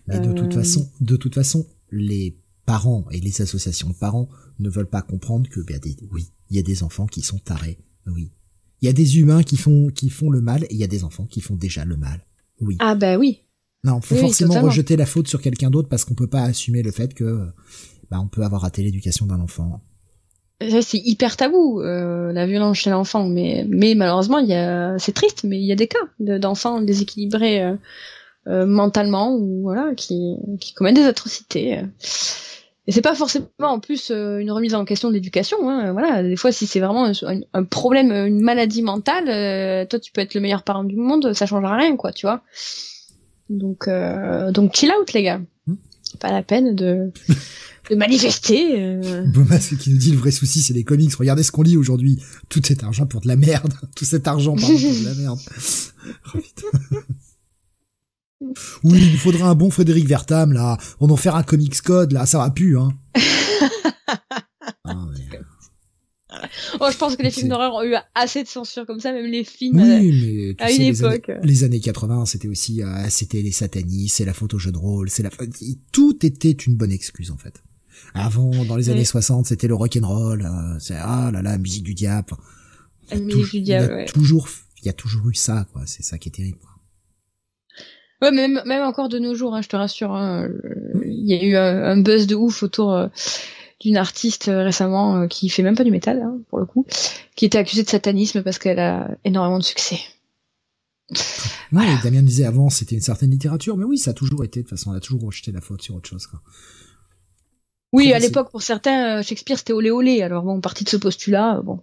Mais 0.08 0.20
de 0.20 0.34
toute 0.34 0.54
façon, 0.56 0.90
de 1.00 1.16
toute 1.16 1.36
façon, 1.36 1.68
les 1.92 2.36
parents 2.66 3.06
et 3.12 3.20
les 3.20 3.42
associations 3.42 3.90
de 3.90 3.96
parents 3.96 4.30
ne 4.58 4.70
veulent 4.70 4.90
pas 4.90 5.04
comprendre 5.04 5.48
que, 5.48 5.62
ben, 5.62 5.80
oui, 6.12 6.26
il 6.50 6.58
y 6.58 6.60
a 6.60 6.64
des 6.64 6.84
enfants 6.84 7.06
qui 7.06 7.22
sont 7.22 7.38
tarés, 7.38 7.78
oui, 8.08 8.32
il 8.82 8.86
y 8.86 8.90
a 8.90 8.94
des 8.94 9.20
humains 9.20 9.44
qui 9.44 9.58
font 9.58 9.88
qui 9.90 10.10
font 10.10 10.30
le 10.30 10.42
mal 10.42 10.64
et 10.64 10.74
il 10.74 10.78
y 10.78 10.84
a 10.84 10.88
des 10.88 11.04
enfants 11.04 11.26
qui 11.26 11.42
font 11.42 11.56
déjà 11.56 11.86
le 11.86 11.98
mal. 11.98 12.26
Oui. 12.62 12.78
Ah 12.80 12.96
bah 12.96 13.18
oui. 13.18 13.42
Non, 13.84 14.02
faut 14.02 14.16
forcément 14.16 14.62
rejeter 14.62 14.98
la 14.98 15.06
faute 15.06 15.28
sur 15.28 15.42
quelqu'un 15.42 15.70
d'autre 15.70 15.88
parce 15.88 16.04
qu'on 16.04 16.14
peut 16.14 16.28
pas 16.28 16.44
assumer 16.44 16.84
le 16.84 16.92
fait 16.92 17.14
que 17.14 17.48
bah, 18.12 18.20
on 18.20 18.28
peut 18.28 18.44
avoir 18.44 18.62
raté 18.62 18.84
l'éducation 18.84 19.26
d'un 19.26 19.40
enfant. 19.40 19.82
C'est 20.82 20.98
hyper 20.98 21.38
tabou 21.38 21.82
euh, 21.82 22.34
la 22.34 22.46
violence 22.46 22.78
chez 22.78 22.90
l'enfant, 22.90 23.30
mais 23.30 23.66
mais 23.70 23.96
malheureusement 23.96 24.40
il 24.40 24.50
y 24.50 24.54
a 24.54 25.00
c'est 25.00 25.14
triste, 25.14 25.46
mais 25.46 25.58
il 25.58 25.66
y 25.66 25.72
a 25.72 25.76
des 25.76 25.88
cas 25.88 26.00
d'enfants 26.20 26.82
déséquilibrés 26.82 27.64
euh, 27.64 27.76
euh, 28.48 28.66
mentalement 28.66 29.36
ou 29.36 29.62
voilà 29.62 29.96
qui 29.96 30.36
qui 30.60 30.74
commettent 30.74 30.98
des 30.98 31.06
atrocités. 31.06 31.80
Et 32.90 32.92
c'est 32.92 33.04
pas 33.04 33.14
forcément 33.14 33.48
en 33.60 33.80
plus 33.80 34.10
une 34.10 34.50
remise 34.50 34.74
en 34.74 34.84
question 34.84 35.10
de 35.10 35.14
l'éducation. 35.14 35.70
Hein, 35.70 35.92
voilà, 35.92 36.24
des 36.24 36.36
fois 36.36 36.52
si 36.52 36.66
c'est 36.66 36.80
vraiment 36.80 37.06
un, 37.06 37.40
un, 37.54 37.64
problème, 37.64 38.12
une 38.12 38.42
maladie 38.42 38.82
mentale, 38.82 39.88
toi 39.88 40.00
tu 40.00 40.12
peux 40.12 40.22
être 40.22 40.34
le 40.34 40.42
meilleur 40.42 40.64
parent 40.64 40.84
du 40.84 40.96
monde, 40.96 41.34
ça 41.34 41.46
changera 41.46 41.78
rien 41.78 41.96
quoi, 41.96 42.12
tu 42.12 42.26
vois. 42.26 42.42
Donc 43.50 43.88
euh, 43.88 44.52
donc 44.52 44.76
chill 44.76 44.92
out 45.00 45.12
les 45.14 45.24
gars. 45.24 45.42
Hmm. 45.68 45.76
Pas 46.20 46.32
la 46.32 46.44
peine 46.44 46.76
de 46.76 47.12
de 47.90 47.96
manifester. 47.96 48.80
Euh... 48.80 49.26
ce 49.60 49.76
qui 49.76 49.92
nous 49.92 49.98
dit 49.98 50.12
le 50.12 50.18
vrai 50.18 50.32
souci, 50.32 50.62
c'est 50.62 50.74
les 50.74 50.84
comics. 50.84 51.14
Regardez 51.16 51.44
ce 51.44 51.52
qu'on 51.52 51.64
lit 51.64 51.78
aujourd'hui. 51.78 52.22
Tout 52.48 52.62
cet 52.64 52.84
argent 52.84 53.08
pour 53.08 53.22
de 53.22 53.28
la 53.28 53.36
merde. 53.36 53.74
Tout 53.96 54.06
cet 54.06 54.28
argent 54.28 54.56
pour 54.56 54.70
de 54.70 55.06
la 55.06 55.16
merde. 55.16 55.40
Oh, 56.34 56.40
oui, 58.42 59.10
il 59.12 59.18
faudra 59.18 59.50
un 59.50 59.56
bon 59.56 59.70
Frédéric 59.70 60.08
Vertam, 60.08 60.54
là. 60.54 60.78
On 61.00 61.10
en 61.10 61.18
faire 61.18 61.36
un 61.36 61.44
comics 61.44 61.82
code, 61.82 62.14
là. 62.14 62.26
Ça 62.26 62.38
va 62.38 62.50
plus, 62.50 62.78
hein. 62.78 62.90
ah, 64.86 65.06
Oh, 66.80 66.88
je 66.92 66.98
pense 66.98 67.16
que 67.16 67.24
les 67.24 67.32
films 67.32 67.50
d'horreur 67.50 67.74
ont 67.74 67.84
eu 67.84 67.96
assez 68.16 68.44
de 68.44 68.48
censure 68.48 68.86
comme 68.86 69.00
ça, 69.00 69.12
même 69.12 69.26
les 69.26 69.44
films 69.44 69.80
oui, 69.80 70.56
mais, 70.58 70.64
à 70.64 70.72
une 70.72 70.82
époque. 70.82 71.32
Les 71.44 71.64
années, 71.64 71.80
80, 71.80 72.26
c'était 72.26 72.48
aussi, 72.48 72.84
euh, 72.84 73.10
c'était 73.10 73.42
les 73.42 73.52
satanistes, 73.52 74.18
c'est 74.18 74.26
la 74.26 74.34
faute 74.34 74.54
au 74.54 74.60
jeu 74.60 74.72
de 74.72 74.78
rôle, 74.78 75.10
c'est 75.10 75.24
la, 75.24 75.30
tout 75.92 76.26
était 76.26 76.52
une 76.52 76.76
bonne 76.76 76.92
excuse, 76.92 77.32
en 77.32 77.38
fait. 77.38 77.64
Avant, 78.14 78.52
dans 78.66 78.78
les 78.78 78.90
années 78.90 79.06
60, 79.06 79.48
c'était 79.48 79.68
le 79.68 79.76
rock 79.76 79.98
and 80.02 80.08
roll, 80.08 80.46
euh, 80.46 80.80
c'est, 80.80 80.96
ah 80.96 81.32
là 81.34 81.42
là, 81.42 81.58
musique 81.58 81.84
du 81.84 81.94
diable. 81.94 82.34
La 83.12 83.20
musique 83.20 83.52
du 83.52 83.62
diable, 83.62 83.94
il 83.98 84.00
y 84.00 84.04
a 84.04 84.06
toujours, 84.06 84.48
il 84.82 84.86
y 84.86 84.90
a 84.90 84.94
toujours 84.94 85.30
eu 85.30 85.36
ça, 85.36 85.68
quoi. 85.74 85.84
C'est 85.86 86.04
ça 86.04 86.18
qui 86.18 86.30
est 86.30 86.34
terrible. 86.34 86.60
Ouais, 88.22 88.32
même, 88.32 88.62
même 88.66 88.84
encore 88.84 89.10
de 89.10 89.18
nos 89.18 89.34
jours, 89.34 89.56
hein, 89.56 89.62
je 89.62 89.70
te 89.70 89.76
rassure, 89.76 90.14
hein, 90.14 90.50
il 91.06 91.28
y 91.28 91.34
a 91.34 91.44
eu 91.44 91.56
un, 91.56 91.98
buzz 92.02 92.28
de 92.28 92.36
ouf 92.36 92.64
autour, 92.64 92.94
euh, 92.94 93.08
d'une 93.80 93.98
artiste 93.98 94.50
euh, 94.50 94.64
récemment 94.64 95.22
euh, 95.22 95.28
qui 95.28 95.50
fait 95.50 95.64
même 95.64 95.76
pas 95.76 95.84
du 95.84 95.92
métal 95.92 96.22
hein, 96.22 96.38
pour 96.50 96.60
le 96.60 96.66
coup, 96.66 96.86
qui 97.36 97.46
était 97.46 97.58
accusée 97.58 97.84
de 97.84 97.90
satanisme 97.90 98.44
parce 98.44 98.60
qu'elle 98.60 98.80
a 98.80 99.10
énormément 99.24 99.60
de 99.60 99.64
succès. 99.64 100.00
Ouais, 101.72 101.86
Damien 102.04 102.22
disait 102.22 102.46
avant 102.46 102.70
c'était 102.70 102.96
une 102.96 103.02
certaine 103.02 103.32
littérature, 103.32 103.78
mais 103.78 103.86
oui, 103.86 103.98
ça 103.98 104.12
a 104.12 104.14
toujours 104.14 104.44
été 104.44 104.62
de 104.62 104.68
toute 104.68 104.78
façon, 104.78 104.92
on 104.92 104.94
a 104.94 105.00
toujours 105.00 105.24
rejeté 105.24 105.52
la 105.52 105.62
faute 105.62 105.82
sur 105.82 105.96
autre 105.96 106.10
chose. 106.10 106.28
Quoi. 106.28 106.42
Oui, 107.94 108.14
à 108.14 108.20
l'époque 108.20 108.52
pour 108.52 108.62
certains, 108.62 109.20
euh, 109.20 109.24
Shakespeare 109.24 109.58
c'était 109.58 109.74
olé 109.74 109.92
olé. 109.92 110.22
Alors 110.22 110.44
bon, 110.44 110.62
partie 110.62 110.84
de 110.84 110.90
ce 110.90 110.98
postulat, 110.98 111.62
bon, 111.64 111.82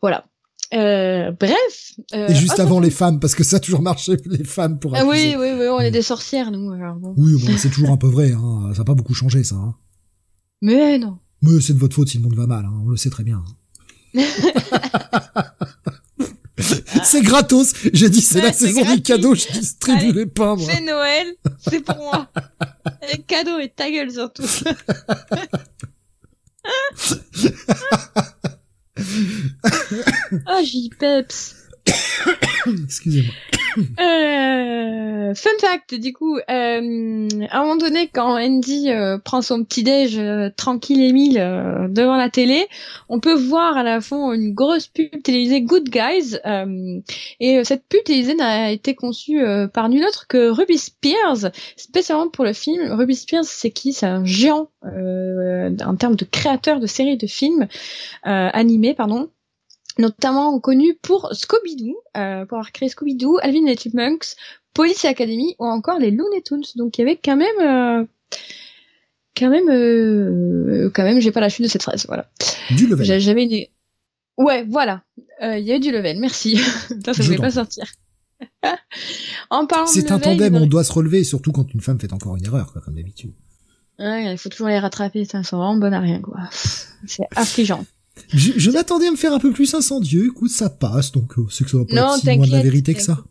voilà. 0.00 0.26
Euh, 0.72 1.32
bref. 1.32 1.92
Euh, 2.14 2.28
et 2.28 2.34
juste 2.34 2.58
avant 2.58 2.80
les 2.80 2.90
femmes, 2.90 3.20
parce 3.20 3.34
que 3.34 3.44
ça 3.44 3.56
a 3.56 3.60
toujours 3.60 3.82
marché 3.82 4.16
les 4.26 4.44
femmes 4.44 4.78
pour. 4.78 4.96
Ah 4.96 5.04
oui, 5.04 5.34
oui, 5.38 5.48
oui, 5.58 5.66
on 5.70 5.80
est 5.80 5.90
des 5.90 6.02
sorcières 6.02 6.50
nous. 6.50 6.72
Oui, 7.16 7.34
bon, 7.44 7.56
c'est 7.58 7.70
toujours 7.70 7.90
un 7.90 7.98
peu 7.98 8.08
vrai. 8.08 8.32
Hein. 8.32 8.70
Ça 8.72 8.78
n'a 8.78 8.84
pas 8.84 8.94
beaucoup 8.94 9.14
changé 9.14 9.44
ça. 9.44 9.56
Hein. 9.56 9.74
Mais 10.62 10.98
non. 10.98 11.18
Mais 11.42 11.60
c'est 11.60 11.74
de 11.74 11.78
votre 11.78 11.94
faute 11.94 12.08
si 12.08 12.16
le 12.18 12.22
monde 12.22 12.36
va 12.36 12.46
mal, 12.46 12.64
hein, 12.64 12.72
on 12.84 12.88
le 12.88 12.96
sait 12.96 13.10
très 13.10 13.24
bien. 13.24 13.42
c'est 17.02 17.22
gratos. 17.22 17.72
J'ai 17.92 18.08
dit 18.08 18.20
c'est 18.20 18.40
la 18.40 18.52
saison 18.52 18.84
des 18.84 19.02
cadeaux, 19.02 19.34
je 19.34 19.50
distribue 19.52 20.12
les 20.12 20.26
pains. 20.26 20.56
C'est 20.58 20.80
Noël, 20.80 21.34
c'est 21.58 21.80
pour 21.80 21.96
moi. 21.96 22.28
Les 23.12 23.18
cadeaux 23.18 23.58
et 23.58 23.68
ta 23.68 23.90
gueule 23.90 24.12
surtout. 24.12 24.44
Ah, 30.46 30.60
j'y 30.64 30.90
peps. 30.98 31.56
Excusez-moi. 32.84 33.34
Euh, 33.78 35.34
fun 35.34 35.50
fact, 35.60 35.94
du 35.94 36.12
coup, 36.12 36.36
euh, 36.36 37.28
à 37.50 37.58
un 37.58 37.62
moment 37.62 37.76
donné, 37.76 38.08
quand 38.12 38.38
Andy 38.38 38.90
euh, 38.90 39.18
prend 39.18 39.42
son 39.42 39.64
petit 39.64 39.82
déj 39.82 40.18
euh, 40.18 40.50
tranquille 40.56 41.02
et 41.02 41.12
mille 41.12 41.38
euh, 41.38 41.88
devant 41.88 42.16
la 42.16 42.28
télé, 42.28 42.66
on 43.08 43.20
peut 43.20 43.34
voir 43.34 43.76
à 43.76 43.82
la 43.82 44.00
fond 44.00 44.32
une 44.32 44.52
grosse 44.52 44.88
pub 44.88 45.22
télévisée 45.22 45.62
Good 45.62 45.88
Guys. 45.88 46.38
et 47.40 47.64
cette 47.64 47.86
pub 47.88 48.02
télévisée 48.04 48.34
n'a 48.34 48.70
été 48.70 48.94
conçue 48.94 49.42
par 49.72 49.88
nul 49.88 50.04
autre 50.04 50.26
que 50.26 50.50
Ruby 50.50 50.78
Spears, 50.78 51.50
spécialement 51.76 52.28
pour 52.28 52.44
le 52.44 52.52
film. 52.52 52.92
Ruby 52.92 53.14
Spears, 53.14 53.44
c'est 53.44 53.70
qui? 53.70 53.92
C'est 53.92 54.06
un 54.06 54.24
géant 54.24 54.68
en 54.84 55.96
termes 55.96 56.16
de 56.16 56.24
créateur 56.24 56.80
de 56.80 56.86
séries 56.86 57.16
de 57.16 57.26
films 57.26 57.68
animés, 58.22 58.94
pardon 58.94 59.28
notamment 59.98 60.58
connu 60.60 60.94
pour 61.00 61.32
Scooby-Doo, 61.32 61.96
euh, 62.16 62.46
pour 62.46 62.58
avoir 62.58 62.72
créé 62.72 62.88
Scooby-Doo, 62.88 63.38
Alvin 63.42 63.66
et 63.66 63.70
les 63.70 63.76
Chipmunks, 63.76 64.36
Police 64.74 65.04
Academy 65.04 65.54
ou 65.58 65.66
encore 65.66 65.98
les 65.98 66.10
Looney 66.10 66.42
Tunes. 66.42 66.64
Donc 66.76 66.98
il 66.98 67.02
y 67.02 67.04
avait 67.04 67.18
quand 67.22 67.36
même, 67.36 67.60
euh, 67.60 68.04
quand 69.36 69.50
même, 69.50 69.68
euh, 69.68 70.90
quand 70.94 71.02
même, 71.02 71.20
j'ai 71.20 71.32
pas 71.32 71.40
la 71.40 71.48
chute 71.48 71.64
de 71.64 71.70
cette 71.70 71.82
phrase, 71.82 72.06
voilà. 72.06 72.30
Du 72.70 72.86
level. 72.86 73.20
J'avais 73.20 73.44
une, 73.44 73.66
ouais, 74.44 74.64
voilà, 74.68 75.02
euh, 75.42 75.58
il 75.58 75.66
y 75.66 75.72
a 75.72 75.76
eu 75.76 75.80
du 75.80 75.90
level, 75.90 76.18
merci. 76.18 76.56
ça, 77.04 77.14
ça 77.14 77.22
voulait 77.22 77.36
pas 77.36 77.50
sortir. 77.50 77.84
en 79.50 79.66
parlant 79.66 79.86
C'est 79.86 80.10
un 80.10 80.18
tandem, 80.18 80.56
on 80.56 80.66
doit 80.66 80.84
se 80.84 80.92
relever, 80.92 81.24
surtout 81.24 81.52
quand 81.52 81.72
une 81.72 81.80
femme 81.80 82.00
fait 82.00 82.12
encore 82.12 82.36
une 82.36 82.44
erreur, 82.44 82.72
quoi, 82.72 82.80
comme 82.82 82.94
d'habitude. 82.94 83.32
Ouais, 83.98 84.32
il 84.32 84.38
faut 84.38 84.48
toujours 84.48 84.68
les 84.68 84.78
rattraper, 84.78 85.24
ça, 85.24 85.42
sont 85.44 85.58
vraiment 85.58 85.76
bonnes 85.76 85.94
à 85.94 86.00
rien, 86.00 86.20
quoi. 86.20 86.40
C'est 87.06 87.26
affligeant. 87.36 87.84
Je, 88.28 88.52
je 88.56 88.70
m'attendais 88.70 89.06
à 89.06 89.10
me 89.10 89.16
faire 89.16 89.32
un 89.32 89.38
peu 89.38 89.52
plus 89.52 89.74
incendieux. 89.74 90.26
Écoute, 90.26 90.50
ça 90.50 90.70
passe, 90.70 91.12
donc 91.12 91.38
euh, 91.38 91.46
c'est 91.50 91.64
que 91.64 91.70
ça 91.70 91.78
va 91.78 91.84
pas 91.84 91.94
non, 91.94 92.14
être 92.14 92.20
si 92.20 92.36
loin 92.36 92.46
de 92.46 92.52
la 92.52 92.62
vérité 92.62 92.94
que 92.94 93.02
ça. 93.02 93.24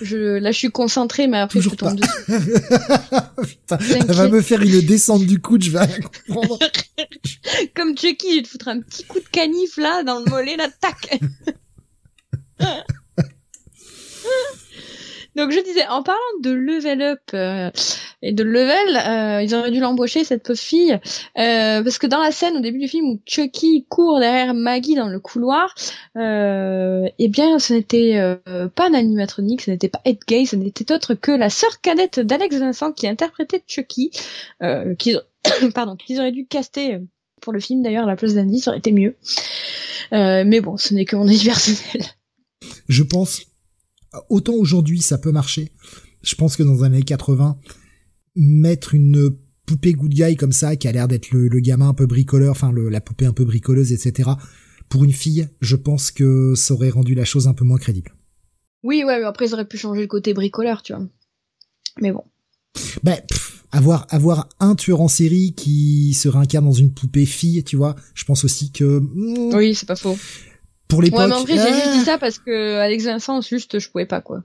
Je, 0.00 0.38
là, 0.38 0.52
je 0.52 0.58
suis 0.58 0.70
concentré, 0.70 1.26
mais 1.26 1.38
après, 1.38 1.58
Toujours 1.58 1.72
je 1.72 1.78
tombe 1.78 2.00
Putain, 3.46 3.78
elle 3.90 4.14
va 4.14 4.28
me 4.28 4.40
faire 4.40 4.62
une 4.62 4.80
descente 4.80 5.24
du 5.24 5.40
coude, 5.40 5.62
je 5.62 5.70
vais 5.70 5.80
rien 5.80 5.98
comprendre. 6.00 6.58
Comme 7.74 7.96
Chucky, 7.96 8.30
je 8.30 8.36
vais 8.36 8.42
te 8.42 8.48
foutre 8.48 8.68
un 8.68 8.80
petit 8.80 9.04
coup 9.04 9.18
de 9.18 9.28
canif, 9.28 9.76
là, 9.76 10.02
dans 10.04 10.20
le 10.20 10.30
mollet, 10.30 10.56
là, 10.56 10.68
tac. 10.80 11.20
Donc 15.36 15.50
je 15.50 15.60
disais, 15.60 15.86
en 15.88 16.02
parlant 16.02 16.20
de 16.40 16.50
level 16.50 17.02
up 17.02 17.20
euh, 17.34 17.70
et 18.22 18.32
de 18.32 18.44
level, 18.44 18.96
euh, 18.96 19.42
ils 19.42 19.54
auraient 19.54 19.72
dû 19.72 19.80
l'embaucher 19.80 20.22
cette 20.22 20.44
pauvre 20.44 20.58
fille 20.58 20.92
euh, 20.92 21.82
parce 21.82 21.98
que 21.98 22.06
dans 22.06 22.20
la 22.20 22.30
scène 22.30 22.56
au 22.56 22.60
début 22.60 22.78
du 22.78 22.88
film 22.88 23.06
où 23.06 23.20
Chucky 23.26 23.84
court 23.88 24.20
derrière 24.20 24.54
Maggie 24.54 24.94
dans 24.94 25.08
le 25.08 25.18
couloir, 25.18 25.74
eh 26.16 27.28
bien 27.28 27.58
ce 27.58 27.74
n'était 27.74 28.38
pas 28.74 28.88
un 28.88 28.94
animatronique, 28.94 29.62
ce 29.62 29.70
n'était 29.70 29.88
pas 29.88 30.00
Ed 30.04 30.18
Gay, 30.26 30.46
ce 30.46 30.56
n'était 30.56 30.92
autre 30.92 31.14
que 31.14 31.32
la 31.32 31.50
sœur 31.50 31.80
cadette 31.80 32.20
d'Alex 32.20 32.56
Vincent 32.56 32.92
qui 32.92 33.08
interprétait 33.08 33.62
Chucky, 33.66 34.12
pardon 34.60 35.96
qu'ils 35.96 36.20
auraient 36.20 36.32
dû 36.32 36.46
caster 36.46 37.00
pour 37.40 37.52
le 37.52 37.60
film 37.60 37.82
d'ailleurs 37.82 38.06
la 38.06 38.16
place 38.16 38.34
d'Andy, 38.34 38.60
ça 38.60 38.70
aurait 38.70 38.78
été 38.78 38.92
mieux. 38.92 39.16
mais 40.12 40.60
bon, 40.60 40.76
ce 40.76 40.94
n'est 40.94 41.04
que 41.04 41.16
mon 41.16 41.26
avis 41.26 41.44
personnel. 41.44 42.06
Je 42.88 43.02
pense 43.02 43.42
autant 44.28 44.54
aujourd'hui 44.54 45.00
ça 45.00 45.18
peut 45.18 45.32
marcher. 45.32 45.72
Je 46.22 46.34
pense 46.34 46.56
que 46.56 46.62
dans 46.62 46.74
les 46.74 46.82
années 46.84 47.02
80, 47.02 47.58
mettre 48.36 48.94
une 48.94 49.36
poupée 49.66 49.92
good 49.92 50.12
guy 50.12 50.36
comme 50.36 50.52
ça, 50.52 50.76
qui 50.76 50.88
a 50.88 50.92
l'air 50.92 51.08
d'être 51.08 51.30
le, 51.30 51.48
gamin 51.60 51.88
un 51.88 51.94
peu 51.94 52.06
bricoleur, 52.06 52.52
enfin 52.52 52.72
la 52.72 53.00
poupée 53.00 53.26
un 53.26 53.32
peu 53.32 53.44
bricoleuse, 53.44 53.92
etc. 53.92 54.30
Pour 54.88 55.04
une 55.04 55.12
fille, 55.12 55.48
je 55.60 55.76
pense 55.76 56.10
que 56.10 56.54
ça 56.54 56.74
aurait 56.74 56.90
rendu 56.90 57.14
la 57.14 57.24
chose 57.24 57.48
un 57.48 57.54
peu 57.54 57.64
moins 57.64 57.78
crédible. 57.78 58.14
Oui, 58.82 59.02
ouais, 59.04 59.18
mais 59.18 59.24
après 59.24 59.46
ils 59.46 59.54
auraient 59.54 59.68
pu 59.68 59.78
changer 59.78 60.02
le 60.02 60.06
côté 60.06 60.34
bricoleur, 60.34 60.82
tu 60.82 60.92
vois. 60.92 61.06
Mais 62.00 62.12
bon. 62.12 62.24
Ben, 63.02 63.18
avoir 63.70 64.06
avoir 64.10 64.48
un 64.60 64.74
tueur 64.74 65.00
en 65.00 65.08
série 65.08 65.54
qui 65.54 66.12
se 66.14 66.28
réincarne 66.28 66.64
dans 66.64 66.72
une 66.72 66.92
poupée 66.92 67.26
fille, 67.26 67.64
tu 67.64 67.76
vois. 67.76 67.96
Je 68.14 68.24
pense 68.24 68.44
aussi 68.44 68.72
que. 68.72 69.00
Hmm, 69.00 69.54
oui, 69.54 69.74
c'est 69.74 69.86
pas 69.86 69.96
faux 69.96 70.16
pour 70.94 71.02
l'époque. 71.02 71.20
Ouais, 71.20 71.26
mais 71.28 71.34
en 71.34 71.44
vrai, 71.44 71.56
j'ai 71.56 71.74
juste 71.74 71.92
dit 71.92 71.98
ah. 72.00 72.04
ça 72.04 72.18
parce 72.18 72.38
que 72.38 72.78
Alex 72.78 73.04
Vincent, 73.04 73.40
juste, 73.40 73.78
je 73.78 73.90
pouvais 73.90 74.06
pas, 74.06 74.20
quoi. 74.20 74.42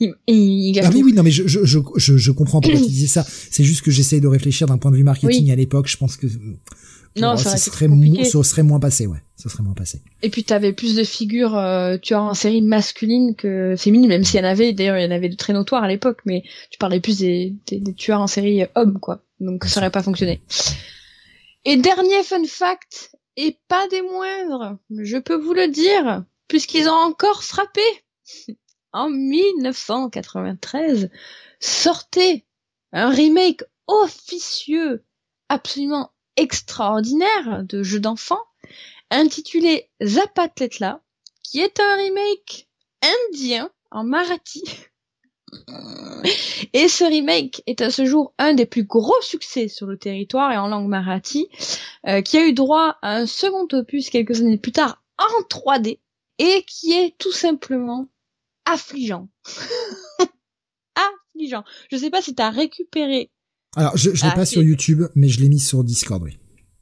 Il, 0.00 0.14
il, 0.28 0.80
ah 0.80 0.90
oui, 0.94 1.02
oui, 1.02 1.12
non, 1.12 1.24
mais 1.24 1.32
je, 1.32 1.46
je, 1.48 1.64
je, 1.64 2.16
je, 2.16 2.30
comprends 2.30 2.60
pourquoi 2.60 2.80
tu 2.84 2.86
disais 2.86 3.08
ça. 3.08 3.26
C'est 3.50 3.64
juste 3.64 3.82
que 3.82 3.90
j'essaye 3.90 4.20
de 4.20 4.28
réfléchir 4.28 4.68
d'un 4.68 4.78
point 4.78 4.92
de 4.92 4.96
vue 4.96 5.02
marketing 5.02 5.50
à 5.50 5.56
l'époque. 5.56 5.88
Je 5.88 5.96
pense 5.96 6.16
que 6.16 6.28
non, 7.16 7.36
ça, 7.36 7.56
serait, 7.56 7.88
ça 8.24 8.42
serait 8.44 8.62
moins 8.62 8.78
passé, 8.78 9.06
ouais. 9.06 9.18
Ça 9.36 9.48
serait 9.48 9.62
moins 9.62 9.74
passé. 9.74 10.00
Et 10.22 10.30
puis 10.30 10.44
t'avais 10.44 10.72
plus 10.72 10.94
de 10.94 11.04
figures 11.04 11.56
euh, 11.56 11.96
tueurs 11.96 12.22
en 12.22 12.34
série 12.34 12.62
masculines 12.62 13.34
que 13.34 13.74
féminines, 13.76 14.08
même 14.08 14.24
s'il 14.24 14.40
y 14.40 14.42
en 14.42 14.46
avait. 14.46 14.72
D'ailleurs, 14.72 14.98
il 14.98 15.04
y 15.04 15.06
en 15.06 15.10
avait 15.10 15.28
de 15.28 15.36
très 15.36 15.52
notoires 15.52 15.82
à 15.82 15.88
l'époque, 15.88 16.18
mais 16.24 16.42
tu 16.70 16.78
parlais 16.78 17.00
plus 17.00 17.18
des, 17.18 17.54
des, 17.66 17.78
des 17.78 17.94
tueurs 17.94 18.20
en 18.20 18.26
série 18.26 18.64
hommes, 18.74 18.98
quoi. 19.00 19.22
Donc 19.40 19.64
ça 19.64 19.80
aurait 19.80 19.90
pas 19.90 20.02
fonctionné. 20.02 20.40
Et 21.64 21.76
dernier 21.76 22.22
fun 22.24 22.44
fact, 22.46 23.12
et 23.40 23.56
pas 23.68 23.86
des 23.86 24.02
moindres, 24.02 24.78
je 24.90 25.16
peux 25.16 25.36
vous 25.36 25.54
le 25.54 25.68
dire, 25.68 26.24
puisqu'ils 26.48 26.88
ont 26.88 26.92
encore 26.92 27.44
frappé. 27.44 27.84
en 28.92 29.08
1993, 29.08 31.08
sortait 31.60 32.44
un 32.92 33.10
remake 33.10 33.62
officieux, 33.86 35.04
absolument 35.48 36.12
extraordinaire 36.34 37.62
de 37.62 37.84
jeu 37.84 38.00
d'enfant, 38.00 38.42
intitulé 39.10 39.88
Zapatletla, 40.02 41.00
qui 41.44 41.60
est 41.60 41.78
un 41.78 41.94
remake 41.94 42.68
indien 43.02 43.70
en 43.92 44.02
marathi. 44.02 44.64
Et 46.72 46.88
ce 46.88 47.04
remake 47.04 47.62
est 47.66 47.80
à 47.80 47.90
ce 47.90 48.04
jour 48.04 48.34
un 48.38 48.54
des 48.54 48.66
plus 48.66 48.84
gros 48.84 49.20
succès 49.22 49.68
sur 49.68 49.86
le 49.86 49.96
territoire 49.96 50.52
et 50.52 50.56
en 50.56 50.68
langue 50.68 50.88
marathi, 50.88 51.48
euh, 52.06 52.20
qui 52.22 52.36
a 52.36 52.46
eu 52.46 52.52
droit 52.52 52.96
à 53.02 53.16
un 53.16 53.26
second 53.26 53.66
opus 53.72 54.10
quelques 54.10 54.40
années 54.40 54.58
plus 54.58 54.72
tard 54.72 55.02
en 55.18 55.42
3D 55.48 55.98
et 56.38 56.64
qui 56.66 56.92
est 56.92 57.16
tout 57.18 57.32
simplement 57.32 58.08
affligeant. 58.64 59.28
affligeant. 60.94 61.64
Je 61.90 61.96
sais 61.96 62.10
pas 62.10 62.22
si 62.22 62.34
t'as 62.34 62.50
récupéré. 62.50 63.30
Alors, 63.76 63.96
je, 63.96 64.14
je 64.14 64.24
l'ai 64.24 64.30
Ah, 64.32 64.36
pas 64.36 64.46
sur 64.46 64.62
YouTube, 64.62 65.04
mais 65.14 65.28
je 65.28 65.40
l'ai 65.40 65.48
mis 65.48 65.60
sur 65.60 65.84
Discord, 65.84 66.22
oui. 66.22 66.38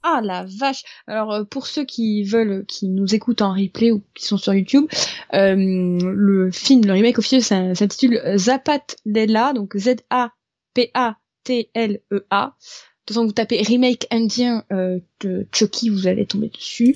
Ah 0.08 0.20
la 0.22 0.44
vache. 0.44 0.84
Alors 1.08 1.32
euh, 1.32 1.42
pour 1.42 1.66
ceux 1.66 1.84
qui 1.84 2.22
veulent, 2.22 2.64
qui 2.66 2.86
nous 2.86 3.12
écoutent 3.12 3.42
en 3.42 3.52
replay 3.52 3.90
ou 3.90 4.04
qui 4.14 4.24
sont 4.24 4.36
sur 4.36 4.54
YouTube, 4.54 4.86
euh, 5.34 5.56
le 5.56 6.50
film, 6.52 6.84
le 6.86 6.92
remake 6.92 7.18
officiel 7.18 7.42
s'intitule 7.42 8.22
Zapat 8.36 8.94
Lela, 9.04 9.52
donc 9.52 9.76
Z 9.76 9.96
A 10.10 10.30
P 10.74 10.92
A 10.94 11.16
T 11.42 11.70
L 11.74 12.00
E. 12.12 12.18
De 12.20 12.20
toute 12.20 13.16
façon, 13.16 13.26
vous 13.26 13.32
tapez 13.32 13.62
remake 13.62 14.06
indien 14.12 14.62
euh, 14.70 15.00
de 15.22 15.48
Chucky, 15.50 15.88
vous 15.88 16.06
allez 16.06 16.24
tomber 16.24 16.50
dessus. 16.50 16.94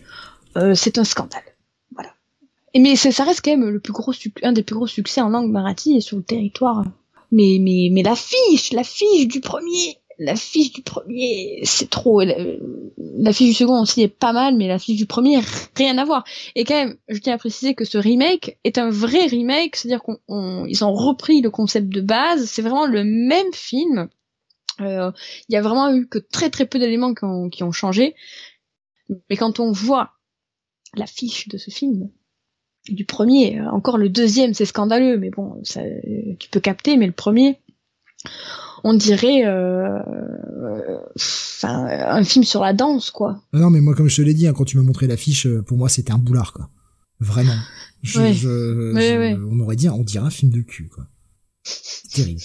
Euh, 0.56 0.76
c'est 0.76 0.98
un 0.98 1.04
scandale. 1.04 1.42
Voilà. 1.92 2.10
Et 2.74 2.78
mais 2.78 2.94
ça 2.94 3.24
reste 3.24 3.44
quand 3.44 3.56
même 3.56 3.68
le 3.70 3.80
plus 3.80 3.92
gros 3.92 4.12
un 4.44 4.52
des 4.52 4.62
plus 4.62 4.76
gros 4.76 4.86
succès 4.86 5.20
en 5.20 5.30
langue 5.30 5.50
marathi 5.50 5.96
et 5.96 6.00
sur 6.00 6.16
le 6.16 6.22
territoire. 6.22 6.84
Mais 7.32 7.58
mais 7.60 7.88
mais 7.90 8.02
l'affiche, 8.02 8.72
l'affiche 8.72 9.26
du 9.26 9.40
premier, 9.40 9.99
l'affiche 10.20 10.72
du 10.72 10.82
premier, 10.82 11.60
c'est 11.64 11.90
trop. 11.90 12.20
La, 12.20 12.36
l'affiche 13.18 13.48
du 13.48 13.54
second 13.54 13.80
aussi 13.82 14.02
est 14.02 14.08
pas 14.08 14.32
mal, 14.32 14.56
mais 14.56 14.68
l'affiche 14.68 14.96
du 14.96 15.06
premier 15.06 15.40
rien 15.76 15.98
à 15.98 16.04
voir. 16.04 16.24
Et 16.54 16.64
quand 16.64 16.74
même, 16.74 16.96
je 17.08 17.18
tiens 17.18 17.34
à 17.34 17.38
préciser 17.38 17.74
que 17.74 17.84
ce 17.84 17.98
remake 17.98 18.58
est 18.64 18.78
un 18.78 18.90
vrai 18.90 19.26
remake, 19.26 19.76
c'est-à-dire 19.76 20.02
qu'on 20.02 20.18
on- 20.28 20.66
ils 20.66 20.84
ont 20.84 20.92
repris 20.92 21.40
le 21.40 21.50
concept 21.50 21.88
de 21.88 22.00
base. 22.02 22.44
C'est 22.44 22.62
vraiment 22.62 22.86
le 22.86 23.02
même 23.02 23.52
film. 23.52 24.08
Euh, 24.80 25.10
Il 25.48 25.54
y 25.54 25.56
a 25.56 25.62
vraiment 25.62 25.92
eu 25.92 26.06
que 26.06 26.18
très 26.18 26.50
très 26.50 26.66
peu 26.66 26.78
d'éléments 26.78 27.14
qui 27.14 27.24
ont, 27.24 27.48
qui 27.48 27.62
ont 27.64 27.72
changé. 27.72 28.14
Mais 29.28 29.36
quand 29.36 29.58
on 29.58 29.72
voit 29.72 30.12
l'affiche 30.94 31.48
de 31.48 31.58
ce 31.58 31.70
film, 31.70 32.10
du 32.88 33.04
premier, 33.04 33.60
euh, 33.60 33.70
encore 33.70 33.98
le 33.98 34.08
deuxième, 34.08 34.54
c'est 34.54 34.64
scandaleux, 34.66 35.18
mais 35.18 35.30
bon, 35.30 35.60
ça, 35.64 35.80
euh, 35.80 36.34
tu 36.38 36.48
peux 36.50 36.60
capter, 36.60 36.96
mais 36.96 37.06
le 37.06 37.12
premier, 37.12 37.58
on 38.84 38.94
dirait 38.94 39.44
euh, 39.46 39.98
enfin, 41.16 41.86
un 41.86 42.24
film 42.24 42.44
sur 42.44 42.62
la 42.62 42.72
danse, 42.72 43.10
quoi. 43.10 43.42
Ah 43.52 43.58
Non, 43.58 43.70
mais 43.70 43.80
moi, 43.80 43.94
comme 43.94 44.08
je 44.08 44.16
te 44.16 44.22
l'ai 44.22 44.34
dit, 44.34 44.46
hein, 44.46 44.52
quand 44.52 44.64
tu 44.64 44.76
m'as 44.76 44.82
montré 44.82 45.06
l'affiche, 45.06 45.46
euh, 45.46 45.62
pour 45.62 45.76
moi, 45.78 45.88
c'était 45.88 46.12
un 46.12 46.18
boulard, 46.18 46.52
quoi. 46.52 46.70
Vraiment. 47.20 47.56
Je, 48.02 48.20
Ouais. 48.20 48.32
je- 48.32 48.92
Ouais, 48.94 49.08
je- 49.12 49.18
ouais. 49.18 49.36
On 49.50 49.60
aurait 49.60 49.76
dit, 49.76 49.88
on 49.88 50.02
dirait 50.02 50.24
un 50.26 50.30
film 50.30 50.50
de 50.52 50.60
cul, 50.62 50.88
quoi. 50.88 51.06
Terrible. 52.12 52.40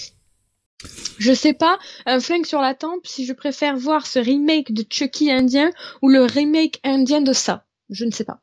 Je 1.18 1.34
sais 1.34 1.54
pas, 1.54 1.80
un 2.06 2.20
flingue 2.20 2.46
sur 2.46 2.60
la 2.62 2.76
tempe, 2.76 3.08
si 3.08 3.26
je 3.26 3.34
préfère 3.34 3.78
voir 3.78 4.06
ce 4.06 4.20
remake 4.20 4.74
de 4.74 4.86
Chucky 4.90 5.32
indien 5.32 5.72
ou 6.02 6.10
le 6.10 6.24
remake 6.24 6.80
indien 6.84 7.22
de 7.22 7.32
ça. 7.34 7.66
Je 7.90 8.04
ne 8.06 8.12
sais 8.12 8.26
pas. 8.26 8.42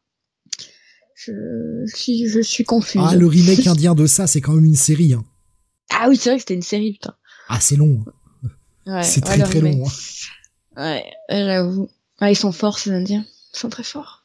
Je, 1.14 1.31
je 1.86 1.94
suis, 1.94 2.28
je 2.28 2.40
suis 2.40 2.64
confuse. 2.64 3.02
Ah, 3.05 3.14
le 3.14 3.27
remake 3.27 3.66
indien 3.66 3.94
de 3.94 4.06
ça, 4.06 4.27
c'est 4.27 4.40
quand 4.40 4.55
même 4.55 4.64
une 4.64 4.74
série, 4.74 5.12
hein. 5.12 5.23
Ah 5.94 6.06
oui, 6.09 6.16
c'est 6.16 6.31
vrai 6.31 6.36
que 6.39 6.43
c'était 6.43 6.55
une 6.55 6.62
série, 6.62 6.93
putain. 6.94 7.14
Ah, 7.48 7.60
c'est 7.60 7.77
long. 7.77 8.05
hein. 8.06 8.48
Ouais, 8.86 9.02
C'est 9.05 9.20
très, 9.20 9.39
très 9.43 9.60
long, 9.60 9.86
hein. 9.86 9.90
Ouais, 10.77 11.05
j'avoue. 11.31 11.89
Ouais, 12.20 12.32
ils 12.32 12.36
sont 12.36 12.52
forts, 12.52 12.78
ces 12.78 12.90
Indiens. 12.90 13.24
Ils 13.55 13.59
sont 13.59 13.69
très 13.69 13.82
forts. 13.85 14.24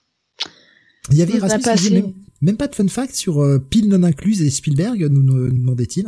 Il 1.11 1.17
y 1.17 1.21
avait 1.21 1.35
Erasmus 1.37 1.61
pas 1.61 1.71
assez- 1.71 1.89
même, 1.91 2.13
même 2.41 2.57
pas 2.57 2.67
de 2.67 2.75
fun 2.75 2.87
fact 2.87 3.13
sur 3.13 3.41
euh, 3.41 3.59
pile 3.59 3.87
non 3.89 4.03
incluse 4.03 4.41
et 4.41 4.49
Spielberg, 4.49 5.07
nous, 5.09 5.23
nous 5.23 5.49
demandait-il. 5.51 6.05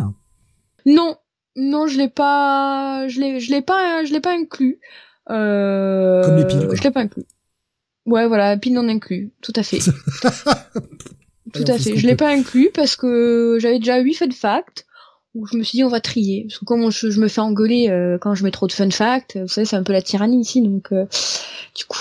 Non, 0.85 1.15
non, 1.55 1.87
je 1.87 1.97
l'ai 1.97 2.09
pas, 2.09 3.07
je 3.07 3.19
l'ai, 3.19 3.39
je 3.39 3.51
l'ai 3.51 3.61
pas, 3.61 4.03
je 4.05 4.11
l'ai 4.13 4.19
pas 4.21 4.33
inclus. 4.33 4.79
Euh, 5.29 6.23
Comme 6.23 6.37
les 6.37 6.45
piles, 6.47 6.65
quoi. 6.65 6.75
Je 6.75 6.81
l'ai 6.83 6.91
pas 6.91 7.01
inclus. 7.01 7.23
Ouais, 8.05 8.27
voilà, 8.27 8.57
pile 8.57 8.73
non 8.73 8.87
inclus, 8.89 9.31
tout 9.41 9.53
à 9.55 9.63
fait. 9.63 9.79
Tout 11.53 11.63
à 11.67 11.79
fait 11.79 11.97
Je 11.97 12.05
l'ai 12.05 12.15
pas 12.15 12.29
inclus 12.31 12.69
parce 12.73 12.95
que 12.95 13.57
j'avais 13.59 13.79
déjà 13.79 13.99
8 13.99 14.13
fun 14.13 14.29
facts 14.31 14.85
je 15.35 15.57
me 15.57 15.63
suis 15.63 15.77
dit 15.77 15.83
on 15.83 15.89
va 15.89 16.01
trier. 16.01 16.45
Parce 16.47 16.59
que 16.59 16.65
comme 16.65 16.91
je, 16.91 17.19
me 17.19 17.27
fais 17.27 17.41
engueuler 17.41 17.89
euh, 17.89 18.17
quand 18.19 18.35
je 18.35 18.43
mets 18.43 18.51
trop 18.51 18.67
de 18.67 18.71
fun 18.71 18.89
facts, 18.89 19.37
vous 19.37 19.47
savez, 19.47 19.65
c'est 19.65 19.75
un 19.75 19.83
peu 19.83 19.93
la 19.93 20.01
tyrannie 20.01 20.41
ici, 20.41 20.61
donc 20.61 20.91
euh, 20.91 21.05
du 21.75 21.85
coup. 21.85 21.99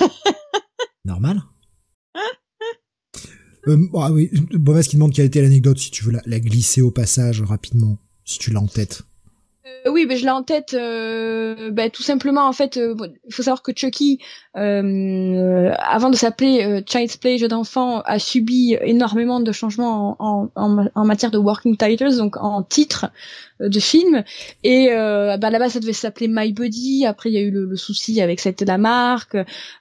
Normal. 1.04 1.42
euh, 3.66 3.78
ah 3.94 4.12
oui, 4.12 4.30
qui 4.30 4.96
demande 4.96 5.12
quelle 5.12 5.26
était 5.26 5.42
l'anecdote, 5.42 5.78
si 5.78 5.90
tu 5.90 6.04
veux 6.04 6.12
la 6.24 6.40
glisser 6.40 6.82
au 6.82 6.90
passage 6.90 7.42
rapidement, 7.42 7.98
si 8.24 8.38
tu 8.38 8.50
l'as 8.50 8.60
en 8.60 8.66
tête. 8.66 9.02
Euh, 9.86 9.90
oui, 9.90 10.06
mais 10.06 10.16
je 10.16 10.24
l'ai 10.24 10.30
en 10.30 10.42
tête. 10.42 10.74
Euh, 10.74 11.70
bah, 11.70 11.90
tout 11.90 12.02
simplement, 12.02 12.46
en 12.46 12.52
fait, 12.52 12.76
il 12.76 13.34
faut 13.34 13.42
savoir 13.42 13.62
que 13.62 13.72
Chucky, 13.74 14.18
euh, 14.56 15.72
avant 15.78 16.10
de 16.10 16.16
s'appeler 16.16 16.64
euh, 16.64 16.82
Child's 16.86 17.16
Play 17.16 17.38
jeu 17.38 17.48
d'enfant, 17.48 18.00
a 18.02 18.18
subi 18.18 18.76
énormément 18.80 19.40
de 19.40 19.52
changements 19.52 20.16
en, 20.18 20.48
en, 20.54 21.04
matière 21.04 21.30
de 21.30 21.38
working 21.38 21.76
titles, 21.76 22.16
donc 22.16 22.36
en 22.36 22.62
titre 22.62 23.06
euh, 23.06 23.08
de 23.60 23.80
film. 23.80 24.22
Et 24.62 24.88
euh, 24.92 25.36
bah, 25.36 25.50
là-bas, 25.50 25.68
ça 25.68 25.80
devait 25.80 25.92
s'appeler 25.92 26.28
My 26.28 26.52
Body. 26.52 27.06
Après, 27.06 27.30
il 27.30 27.34
y 27.34 27.38
a 27.38 27.40
eu 27.42 27.50
le, 27.50 27.64
le 27.64 27.76
souci 27.76 28.20
avec 28.20 28.40
cette 28.40 28.62
la 28.62 28.78
marque. 28.78 29.36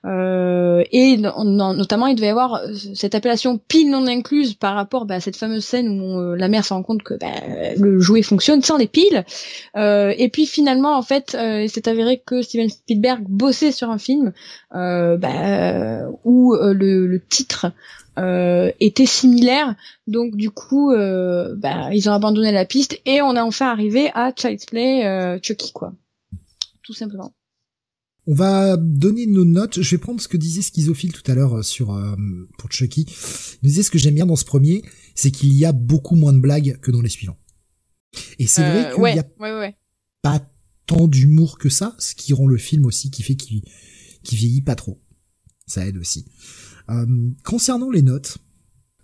Euh, 0.05 0.83
et 0.91 1.17
no- 1.17 1.43
no- 1.43 1.73
notamment, 1.73 2.07
il 2.07 2.15
devait 2.15 2.27
y 2.27 2.29
avoir 2.31 2.55
euh, 2.55 2.73
cette 2.95 3.13
appellation 3.15 3.59
pile 3.67 3.91
non 3.91 4.07
incluse 4.07 4.53
par 4.55 4.75
rapport 4.75 5.05
bah, 5.05 5.15
à 5.15 5.19
cette 5.19 5.35
fameuse 5.35 5.65
scène 5.65 6.01
où 6.01 6.19
euh, 6.19 6.35
la 6.35 6.47
mère 6.47 6.65
se 6.65 6.73
rend 6.73 6.83
compte 6.83 7.03
que 7.03 7.13
bah, 7.13 7.27
le 7.77 7.99
jouet 7.99 8.21
fonctionne 8.21 8.61
sans 8.61 8.77
les 8.77 8.87
piles. 8.87 9.25
Euh, 9.75 10.13
et 10.17 10.29
puis 10.29 10.45
finalement, 10.45 10.97
en 10.97 11.01
fait, 11.01 11.35
euh, 11.35 11.63
il 11.63 11.69
s'est 11.69 11.87
avéré 11.89 12.21
que 12.25 12.41
Steven 12.41 12.69
Spielberg 12.69 13.23
bossait 13.27 13.71
sur 13.71 13.89
un 13.89 13.97
film 13.97 14.31
euh, 14.75 15.17
bah, 15.17 16.07
où 16.23 16.53
euh, 16.55 16.73
le, 16.73 17.07
le 17.07 17.19
titre 17.19 17.67
euh, 18.17 18.71
était 18.79 19.05
similaire. 19.05 19.75
Donc 20.07 20.35
du 20.35 20.49
coup, 20.49 20.91
euh, 20.91 21.55
bah, 21.55 21.93
ils 21.93 22.09
ont 22.09 22.13
abandonné 22.13 22.51
la 22.51 22.65
piste 22.65 22.99
et 23.05 23.21
on 23.21 23.35
a 23.35 23.43
enfin 23.43 23.67
arrivé 23.71 24.09
à 24.13 24.31
Child's 24.35 24.65
Play 24.65 25.05
euh, 25.05 25.39
Chucky, 25.41 25.71
quoi. 25.71 25.93
Tout 26.83 26.93
simplement. 26.93 27.33
On 28.29 28.33
va 28.33 28.75
donner 28.75 29.25
nos 29.25 29.45
notes. 29.45 29.81
Je 29.81 29.91
vais 29.95 29.97
prendre 30.01 30.19
ce 30.19 30.27
que 30.27 30.35
disait 30.35 30.61
Schizophile 30.61 31.13
tout 31.13 31.29
à 31.31 31.35
l'heure 31.35 31.57
euh, 31.59 31.61
sur 31.63 31.93
euh, 31.93 32.15
pour 32.57 32.71
Chucky. 32.71 33.05
Il 33.61 33.69
disait 33.69 33.83
ce 33.83 33.91
que 33.91 33.97
j'aime 33.97 34.15
bien 34.15 34.25
dans 34.25 34.35
ce 34.35 34.45
premier, 34.45 34.81
c'est 35.15 35.31
qu'il 35.31 35.53
y 35.53 35.63
a 35.65 35.71
beaucoup 35.71 36.15
moins 36.15 36.33
de 36.33 36.39
blagues 36.39 36.77
que 36.81 36.91
dans 36.91 37.01
les 37.01 37.09
suivants. 37.09 37.37
Et 38.39 38.47
c'est 38.47 38.63
vrai 38.63 38.85
Euh, 38.87 38.93
qu'il 38.93 39.01
ouais, 39.03 39.15
y 39.15 39.19
a 39.19 39.23
ouais, 39.39 39.51
ouais, 39.51 39.59
ouais. 39.59 39.75
pas 40.21 40.41
tant 40.87 41.07
d'humour 41.07 41.57
que 41.57 41.69
ça, 41.69 41.95
ce 41.99 42.15
qui 42.15 42.33
rend 42.33 42.47
le 42.47 42.57
film 42.57 42.85
aussi, 42.85 43.11
qui 43.11 43.23
fait 43.23 43.35
qu'il 43.35 43.61
qui 44.23 44.35
vieillit 44.35 44.61
pas 44.61 44.75
trop. 44.75 45.01
Ça 45.65 45.85
aide 45.85 45.97
aussi. 45.97 46.25
Euh, 46.89 47.05
concernant 47.43 47.89
les 47.89 48.01
notes, 48.01 48.37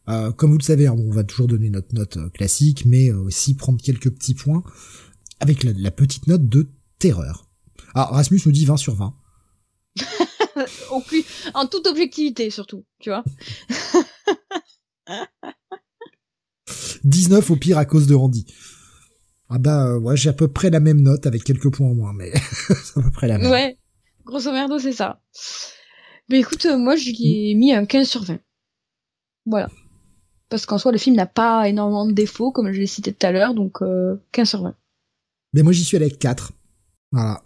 euh, 0.09 0.31
comme 0.31 0.51
vous 0.51 0.57
le 0.57 0.63
savez, 0.63 0.87
hein, 0.87 0.95
on 0.97 1.11
va 1.11 1.23
toujours 1.23 1.47
donner 1.47 1.69
notre 1.69 1.93
note 1.93 2.17
euh, 2.17 2.29
classique, 2.29 2.85
mais 2.85 3.11
aussi 3.11 3.55
prendre 3.55 3.81
quelques 3.81 4.11
petits 4.11 4.35
points 4.35 4.63
avec 5.39 5.63
la, 5.63 5.73
la 5.73 5.91
petite 5.91 6.27
note 6.27 6.47
de 6.47 6.69
terreur. 6.99 7.47
Ah, 7.95 8.05
Rasmus 8.05 8.41
nous 8.45 8.51
dit 8.51 8.65
20 8.65 8.77
sur 8.77 8.95
20. 8.95 9.15
Au 10.91 11.01
plus, 11.01 11.23
en 11.53 11.67
toute 11.67 11.87
objectivité 11.87 12.49
surtout, 12.49 12.85
tu 12.99 13.09
vois. 13.09 13.23
19 17.03 17.51
au 17.51 17.55
pire 17.55 17.77
à 17.77 17.85
cause 17.85 18.07
de 18.07 18.15
Randy. 18.15 18.45
Ah 19.49 19.57
bah 19.57 19.97
ouais, 19.97 20.15
j'ai 20.15 20.29
à 20.29 20.33
peu 20.33 20.47
près 20.47 20.69
la 20.69 20.79
même 20.79 21.01
note 21.01 21.27
avec 21.27 21.43
quelques 21.43 21.71
points 21.71 21.87
en 21.87 21.93
moins, 21.93 22.13
mais 22.13 22.31
c'est 22.83 22.99
à 22.99 23.03
peu 23.03 23.11
près 23.11 23.27
la 23.27 23.37
même. 23.37 23.51
Ouais, 23.51 23.77
grosso 24.25 24.51
merdo, 24.51 24.79
c'est 24.79 24.93
ça. 24.93 25.21
Mais 26.29 26.39
écoute, 26.39 26.65
euh, 26.65 26.77
moi, 26.77 26.95
je 26.95 27.09
lui 27.09 27.51
ai 27.51 27.55
mis 27.55 27.73
un 27.73 27.85
15 27.85 28.07
sur 28.07 28.23
20. 28.23 28.39
Voilà. 29.45 29.69
Parce 30.49 30.65
qu'en 30.65 30.77
soi, 30.77 30.91
le 30.91 30.97
film 30.97 31.15
n'a 31.15 31.25
pas 31.25 31.67
énormément 31.67 32.05
de 32.05 32.13
défauts, 32.13 32.51
comme 32.51 32.71
je 32.71 32.79
l'ai 32.79 32.87
cité 32.87 33.13
tout 33.13 33.25
à 33.25 33.31
l'heure, 33.31 33.53
donc 33.53 33.81
euh, 33.81 34.15
15 34.31 34.49
sur 34.49 34.63
20. 34.63 34.75
Mais 35.53 35.61
moi 35.63 35.71
j'y 35.73 35.83
suis 35.83 35.97
allé 35.97 36.05
avec 36.05 36.19
4. 36.19 36.53
Voilà. 37.11 37.43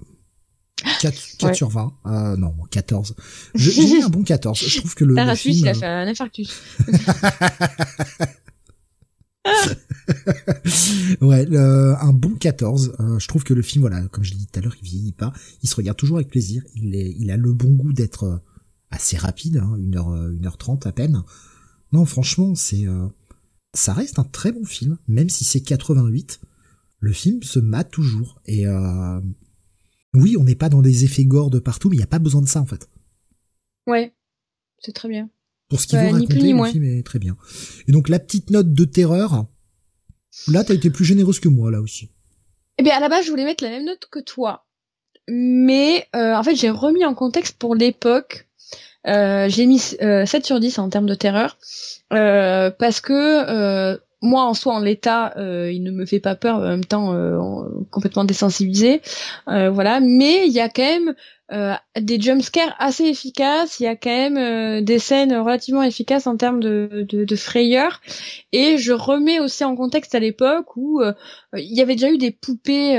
4, 1.01 1.37
4 1.37 1.43
Ouais. 1.49 1.53
sur 1.53 1.69
20. 1.69 1.93
Euh, 2.05 2.37
non, 2.37 2.53
14. 2.71 3.15
Je- 3.55 3.71
J'ai 3.71 3.83
mis 3.85 4.03
un 4.03 4.09
bon 4.09 4.23
14. 4.23 4.59
Je 4.59 4.79
trouve 4.79 4.93
que 4.95 5.03
le, 5.05 5.15
le 5.25 5.35
film... 5.35 5.55
il 5.57 5.67
a 5.67 5.73
fait 5.73 5.85
un 5.85 6.07
infarctus. 6.07 6.49
ouais, 11.21 11.45
le- 11.45 11.95
un 11.99 12.13
bon 12.13 12.35
14. 12.35 12.95
Euh, 12.99 13.19
je 13.19 13.27
trouve 13.27 13.43
que 13.43 13.53
le 13.53 13.61
film, 13.61 13.81
voilà, 13.81 14.01
comme 14.09 14.23
je 14.23 14.31
l'ai 14.31 14.37
dit 14.37 14.47
tout 14.47 14.59
à 14.59 14.61
l'heure, 14.61 14.75
il 14.81 14.85
vieillit 14.85 15.11
pas. 15.13 15.33
Il 15.63 15.69
se 15.69 15.75
regarde 15.75 15.97
toujours 15.97 16.17
avec 16.17 16.29
plaisir. 16.29 16.63
Il, 16.75 16.95
est, 16.95 17.15
il 17.19 17.31
a 17.31 17.37
le 17.37 17.53
bon 17.53 17.69
goût 17.69 17.93
d'être 17.93 18.23
euh, 18.23 18.37
assez 18.89 19.17
rapide, 19.17 19.57
hein, 19.57 19.77
1h, 19.77 20.39
1h30 20.39 20.87
à 20.87 20.91
peine. 20.91 21.23
Non, 21.91 22.05
franchement, 22.05 22.55
c'est... 22.55 22.87
Euh, 22.87 23.07
ça 23.73 23.93
reste 23.93 24.19
un 24.19 24.23
très 24.23 24.51
bon 24.51 24.65
film, 24.65 24.97
même 25.07 25.29
si 25.29 25.43
c'est 25.43 25.61
88. 25.61 26.39
Le 26.99 27.11
film 27.11 27.43
se 27.43 27.59
mate 27.59 27.91
toujours. 27.91 28.41
Et 28.45 28.65
euh, 28.67 29.19
oui, 30.13 30.35
on 30.37 30.43
n'est 30.43 30.55
pas 30.55 30.69
dans 30.69 30.81
des 30.81 31.03
effets 31.03 31.25
gore 31.25 31.49
de 31.49 31.59
partout, 31.59 31.89
mais 31.89 31.95
il 31.95 31.99
n'y 31.99 32.03
a 32.03 32.07
pas 32.07 32.19
besoin 32.19 32.41
de 32.41 32.47
ça 32.47 32.61
en 32.61 32.65
fait. 32.65 32.89
Ouais, 33.85 34.13
c'est 34.79 34.93
très 34.93 35.09
bien. 35.09 35.29
Pour 35.69 35.79
ce 35.81 35.87
qu'il 35.87 35.99
veut 35.99 36.05
raconter, 36.05 36.53
le 36.53 36.65
film 36.65 36.83
est 36.83 37.05
très 37.05 37.19
bien. 37.19 37.37
Et 37.87 37.91
donc 37.91 38.09
la 38.09 38.19
petite 38.19 38.49
note 38.49 38.73
de 38.73 38.85
terreur, 38.85 39.45
là 40.47 40.63
t'as 40.63 40.73
été 40.73 40.89
plus 40.89 41.05
généreuse 41.05 41.39
que 41.39 41.49
moi 41.49 41.71
là 41.71 41.81
aussi. 41.81 42.09
Eh 42.77 42.83
bien 42.83 42.95
à 42.95 42.99
la 42.99 43.09
base 43.09 43.25
je 43.25 43.29
voulais 43.29 43.45
mettre 43.45 43.63
la 43.63 43.69
même 43.69 43.85
note 43.85 44.07
que 44.09 44.19
toi, 44.19 44.65
mais 45.27 46.07
euh, 46.15 46.35
en 46.35 46.43
fait 46.43 46.55
j'ai 46.55 46.69
remis 46.69 47.05
en 47.05 47.13
contexte 47.13 47.57
pour 47.57 47.75
l'époque. 47.75 48.46
Euh, 49.07 49.47
j'ai 49.49 49.65
mis 49.65 49.79
7 49.79 50.01
euh, 50.01 50.25
sur 50.43 50.59
10 50.59 50.79
en 50.79 50.89
termes 50.89 51.05
de 51.05 51.15
terreur 51.15 51.57
euh, 52.13 52.71
parce 52.71 52.99
que 52.99 53.13
euh, 53.13 53.97
moi 54.21 54.43
en 54.43 54.53
soi 54.53 54.73
en 54.73 54.79
l'état 54.79 55.33
il 55.37 55.83
ne 55.83 55.91
me 55.91 56.05
fait 56.05 56.19
pas 56.19 56.35
peur 56.35 56.57
en 56.57 56.61
même 56.61 56.85
temps 56.85 57.15
complètement 57.91 58.23
désensibilisé 58.23 59.01
voilà 59.45 59.99
mais 59.99 60.47
il 60.47 60.51
y 60.51 60.59
a 60.59 60.69
quand 60.69 60.81
même 60.81 61.13
des 61.97 62.19
jumpscares 62.19 62.75
assez 62.79 63.05
efficaces. 63.05 63.79
Il 63.79 63.83
y 63.83 63.87
a 63.87 63.95
quand 63.95 64.09
même 64.09 64.83
des 64.83 64.99
scènes 64.99 65.33
relativement 65.33 65.83
efficaces 65.83 66.25
en 66.25 66.35
termes 66.35 66.59
de, 66.59 67.05
de, 67.07 67.35
frayeur. 67.37 68.01
Et 68.51 68.77
je 68.77 68.91
remets 68.91 69.39
aussi 69.39 69.63
en 69.63 69.75
contexte 69.75 70.15
à 70.15 70.19
l'époque 70.19 70.75
où 70.75 70.99
il 71.55 71.73
y 71.73 71.81
avait 71.81 71.93
déjà 71.95 72.09
eu 72.09 72.17
des 72.17 72.31
poupées 72.31 72.97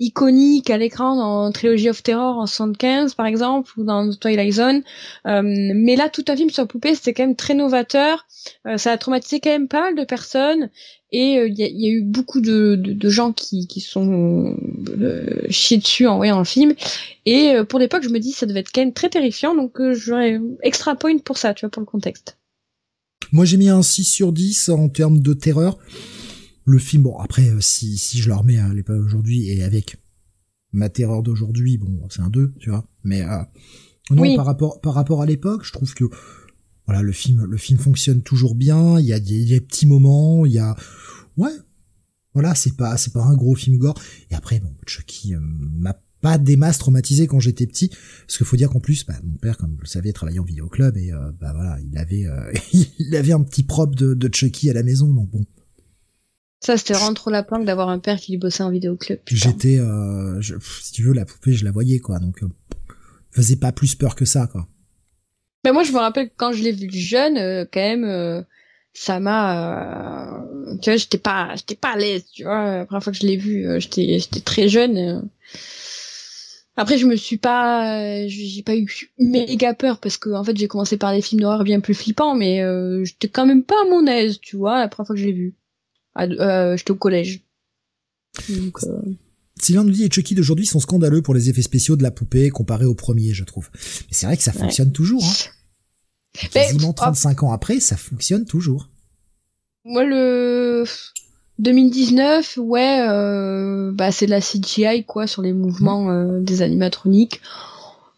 iconiques 0.00 0.70
à 0.70 0.78
l'écran 0.78 1.16
dans 1.16 1.50
Trilogy 1.52 1.90
of 1.90 2.02
Terror 2.02 2.38
en 2.38 2.46
75 2.46 3.14
par 3.14 3.26
exemple 3.26 3.72
ou 3.76 3.84
dans 3.84 4.10
Twilight 4.14 4.52
Zone. 4.52 4.82
mais 5.24 5.96
là, 5.96 6.08
tout 6.08 6.24
un 6.28 6.36
film 6.36 6.50
sur 6.50 6.66
poupées, 6.66 6.94
c'était 6.94 7.14
quand 7.14 7.24
même 7.24 7.36
très 7.36 7.54
novateur. 7.54 8.26
ça 8.76 8.92
a 8.92 8.98
traumatisé 8.98 9.40
quand 9.40 9.50
même 9.50 9.68
pas 9.68 9.82
mal 9.82 9.94
de 9.96 10.04
personnes. 10.04 10.70
Et 11.10 11.36
il 11.36 11.58
y, 11.58 11.62
y, 11.62 11.88
a 11.88 11.90
eu 11.90 12.02
beaucoup 12.02 12.42
de, 12.42 12.76
de, 12.76 12.92
de 12.92 13.08
gens 13.08 13.32
qui, 13.32 13.66
qui 13.66 13.80
sont 13.80 14.54
euh, 15.00 15.40
chiés 15.48 15.78
dessus 15.78 16.06
en 16.06 16.16
voyant 16.16 16.38
le 16.38 16.44
film. 16.44 16.74
Et 17.24 17.52
euh, 17.52 17.64
pour 17.64 17.78
l'époque, 17.78 18.02
je 18.02 18.10
me 18.10 18.18
dis 18.18 18.32
ça 18.32 18.44
devait 18.44 18.60
être 18.60 18.70
quand 18.72 18.82
même 18.82 18.92
très 18.92 19.08
terrifiant, 19.08 19.54
donc 19.54 19.80
euh, 19.80 19.94
j'aurais 19.94 20.38
extra 20.62 20.94
point 20.96 21.16
pour 21.18 21.38
ça, 21.38 21.54
tu 21.54 21.64
vois, 21.64 21.70
pour 21.70 21.80
le 21.80 21.86
contexte. 21.86 22.36
Moi, 23.32 23.46
j'ai 23.46 23.56
mis 23.56 23.70
un 23.70 23.82
6 23.82 24.04
sur 24.04 24.32
10 24.32 24.68
en 24.68 24.88
termes 24.88 25.20
de 25.20 25.32
terreur. 25.32 25.78
Le 26.68 26.78
film, 26.78 27.04
bon, 27.04 27.16
après, 27.16 27.48
euh, 27.48 27.60
si, 27.60 27.96
si 27.96 28.18
je 28.18 28.28
le 28.28 28.34
remets 28.34 28.58
à 28.58 28.72
l'époque 28.74 29.02
aujourd'hui 29.02 29.48
et 29.48 29.62
avec 29.62 29.96
ma 30.72 30.90
terreur 30.90 31.22
d'aujourd'hui, 31.22 31.78
bon, 31.78 32.06
c'est 32.10 32.20
un 32.20 32.28
2, 32.28 32.52
tu 32.58 32.68
vois. 32.68 32.86
Mais 33.04 33.22
euh, 33.22 33.38
non, 34.10 34.36
par 34.36 34.44
rapport 34.44 34.80
par 34.82 34.92
rapport 34.92 35.22
à 35.22 35.26
l'époque, 35.26 35.64
je 35.64 35.72
trouve 35.72 35.94
que 35.94 36.04
voilà, 36.86 37.00
le 37.00 37.12
film 37.12 37.44
le 37.44 37.56
film 37.56 37.78
fonctionne 37.78 38.22
toujours 38.22 38.54
bien. 38.54 39.00
Il 39.00 39.06
y 39.06 39.14
a 39.14 39.20
des 39.20 39.60
petits 39.62 39.86
moments, 39.86 40.44
il 40.44 40.52
y 40.52 40.58
a 40.58 40.76
ouais, 41.38 41.52
voilà, 42.34 42.54
c'est 42.54 42.76
pas 42.76 42.98
c'est 42.98 43.14
pas 43.14 43.24
un 43.24 43.34
gros 43.34 43.54
film 43.54 43.78
gore. 43.78 43.98
Et 44.30 44.34
après, 44.34 44.60
bon, 44.60 44.74
Chucky 44.86 45.34
m'a 45.38 45.98
pas 46.20 46.36
des 46.36 46.56
masses 46.56 46.78
traumatisé 46.78 47.26
quand 47.26 47.40
j'étais 47.40 47.66
petit 47.66 47.88
parce 47.88 48.36
qu'il 48.36 48.46
faut 48.46 48.56
dire 48.56 48.70
qu'en 48.70 48.80
plus 48.80 49.06
bah, 49.06 49.14
mon 49.22 49.36
père 49.36 49.56
comme 49.56 49.70
vous 49.70 49.80
le 49.80 49.86
savez 49.86 50.12
travaillait 50.12 50.40
en 50.40 50.44
vidéoclub 50.44 50.96
et 50.96 51.12
euh, 51.12 51.30
bah 51.40 51.52
voilà 51.54 51.78
il 51.80 51.96
avait 51.96 52.26
euh, 52.26 52.52
il 52.98 53.14
avait 53.14 53.32
un 53.32 53.42
petit 53.42 53.62
prop 53.62 53.94
de, 53.94 54.14
de, 54.14 54.28
Chucky 54.34 54.68
à 54.68 54.72
la 54.72 54.82
maison 54.82 55.12
donc 55.12 55.30
bon 55.30 55.44
ça 56.60 56.76
c'était 56.76 56.94
vraiment 56.94 57.14
trop 57.14 57.30
la 57.30 57.42
planque 57.42 57.64
d'avoir 57.64 57.88
un 57.88 57.98
père 57.98 58.18
qui 58.18 58.36
bossait 58.36 58.62
en 58.62 58.70
vidéoclub 58.70 59.20
j'étais 59.26 59.78
euh, 59.78 60.40
si 60.40 60.92
tu 60.92 61.02
veux 61.02 61.12
la 61.12 61.24
poupée 61.24 61.52
je 61.52 61.64
la 61.64 61.70
voyais 61.70 61.98
quoi 61.98 62.18
donc 62.18 62.42
euh, 62.42 62.48
faisait 63.30 63.56
pas 63.56 63.72
plus 63.72 63.94
peur 63.94 64.14
que 64.14 64.24
ça 64.24 64.46
quoi. 64.46 64.66
Mais 65.64 65.72
moi 65.72 65.82
je 65.82 65.92
me 65.92 65.98
rappelle 65.98 66.28
que 66.28 66.34
quand 66.36 66.52
je 66.52 66.62
l'ai 66.62 66.72
vu 66.72 66.88
jeune 66.92 67.66
quand 67.72 67.80
même 67.80 68.44
ça 68.92 69.20
m'a 69.20 70.44
tu 70.80 70.90
vois 70.90 70.96
j'étais 70.96 71.18
pas 71.18 71.54
j'étais 71.56 71.74
pas 71.76 71.92
à 71.92 71.96
l'aise 71.96 72.24
tu 72.32 72.44
vois. 72.44 72.78
La 72.78 72.86
première 72.86 73.02
fois 73.02 73.12
que 73.12 73.18
je 73.18 73.26
l'ai 73.26 73.36
vu 73.36 73.66
j'étais 73.78 74.18
j'étais 74.18 74.40
très 74.40 74.68
jeune 74.68 75.28
après, 76.80 76.96
je 76.96 77.06
me 77.06 77.16
suis 77.16 77.38
pas, 77.38 77.98
euh, 77.98 78.26
j'ai 78.28 78.62
pas 78.62 78.76
eu 78.76 78.86
méga 79.18 79.74
peur 79.74 79.98
parce 79.98 80.16
que 80.16 80.30
en 80.30 80.44
fait, 80.44 80.56
j'ai 80.56 80.68
commencé 80.68 80.96
par 80.96 81.12
des 81.12 81.20
films 81.20 81.40
d'horreur 81.40 81.64
bien 81.64 81.80
plus 81.80 81.92
flippants, 81.92 82.36
mais 82.36 82.62
euh, 82.62 83.04
j'étais 83.04 83.26
quand 83.26 83.46
même 83.46 83.64
pas 83.64 83.74
à 83.82 83.90
mon 83.90 84.06
aise, 84.06 84.38
tu 84.38 84.56
vois, 84.56 84.78
la 84.78 84.86
première 84.86 85.08
fois 85.08 85.16
que 85.16 85.20
je 85.20 85.26
l'ai 85.26 85.32
vu. 85.32 85.56
Euh, 86.16 86.76
j'étais 86.76 86.90
au 86.90 86.96
collège. 86.96 87.42
Donc, 88.48 88.78
euh... 88.84 89.00
Sylvain 89.60 89.84
nous 89.84 89.90
dit 89.90 90.04
et 90.04 90.10
Chucky 90.10 90.34
d'aujourd'hui 90.34 90.66
sont 90.66 90.80
scandaleux 90.80 91.22
pour 91.22 91.34
les 91.34 91.50
effets 91.50 91.62
spéciaux 91.62 91.96
de 91.96 92.02
la 92.02 92.10
poupée 92.10 92.50
comparé 92.50 92.84
au 92.84 92.94
premier, 92.94 93.34
je 93.34 93.44
trouve. 93.44 93.70
Mais 93.74 94.12
c'est 94.12 94.26
vrai 94.26 94.36
que 94.36 94.42
ça 94.42 94.52
fonctionne 94.52 94.92
toujours. 94.92 95.24
Hein. 95.24 96.48
Quasiment 96.52 96.92
35 96.92 97.42
ans 97.42 97.52
après, 97.52 97.80
ça 97.80 97.96
fonctionne 97.96 98.44
toujours. 98.44 98.88
Moi, 99.84 100.04
le 100.04 100.84
2019, 101.58 102.58
ouais, 102.58 103.00
euh, 103.08 103.90
bah 103.92 104.12
c'est 104.12 104.26
de 104.26 104.30
la 104.30 104.40
CGI 104.40 105.04
quoi 105.04 105.26
sur 105.26 105.42
les 105.42 105.52
mouvements 105.52 106.04
mm. 106.04 106.10
euh, 106.10 106.40
des 106.40 106.62
animatroniques. 106.62 107.40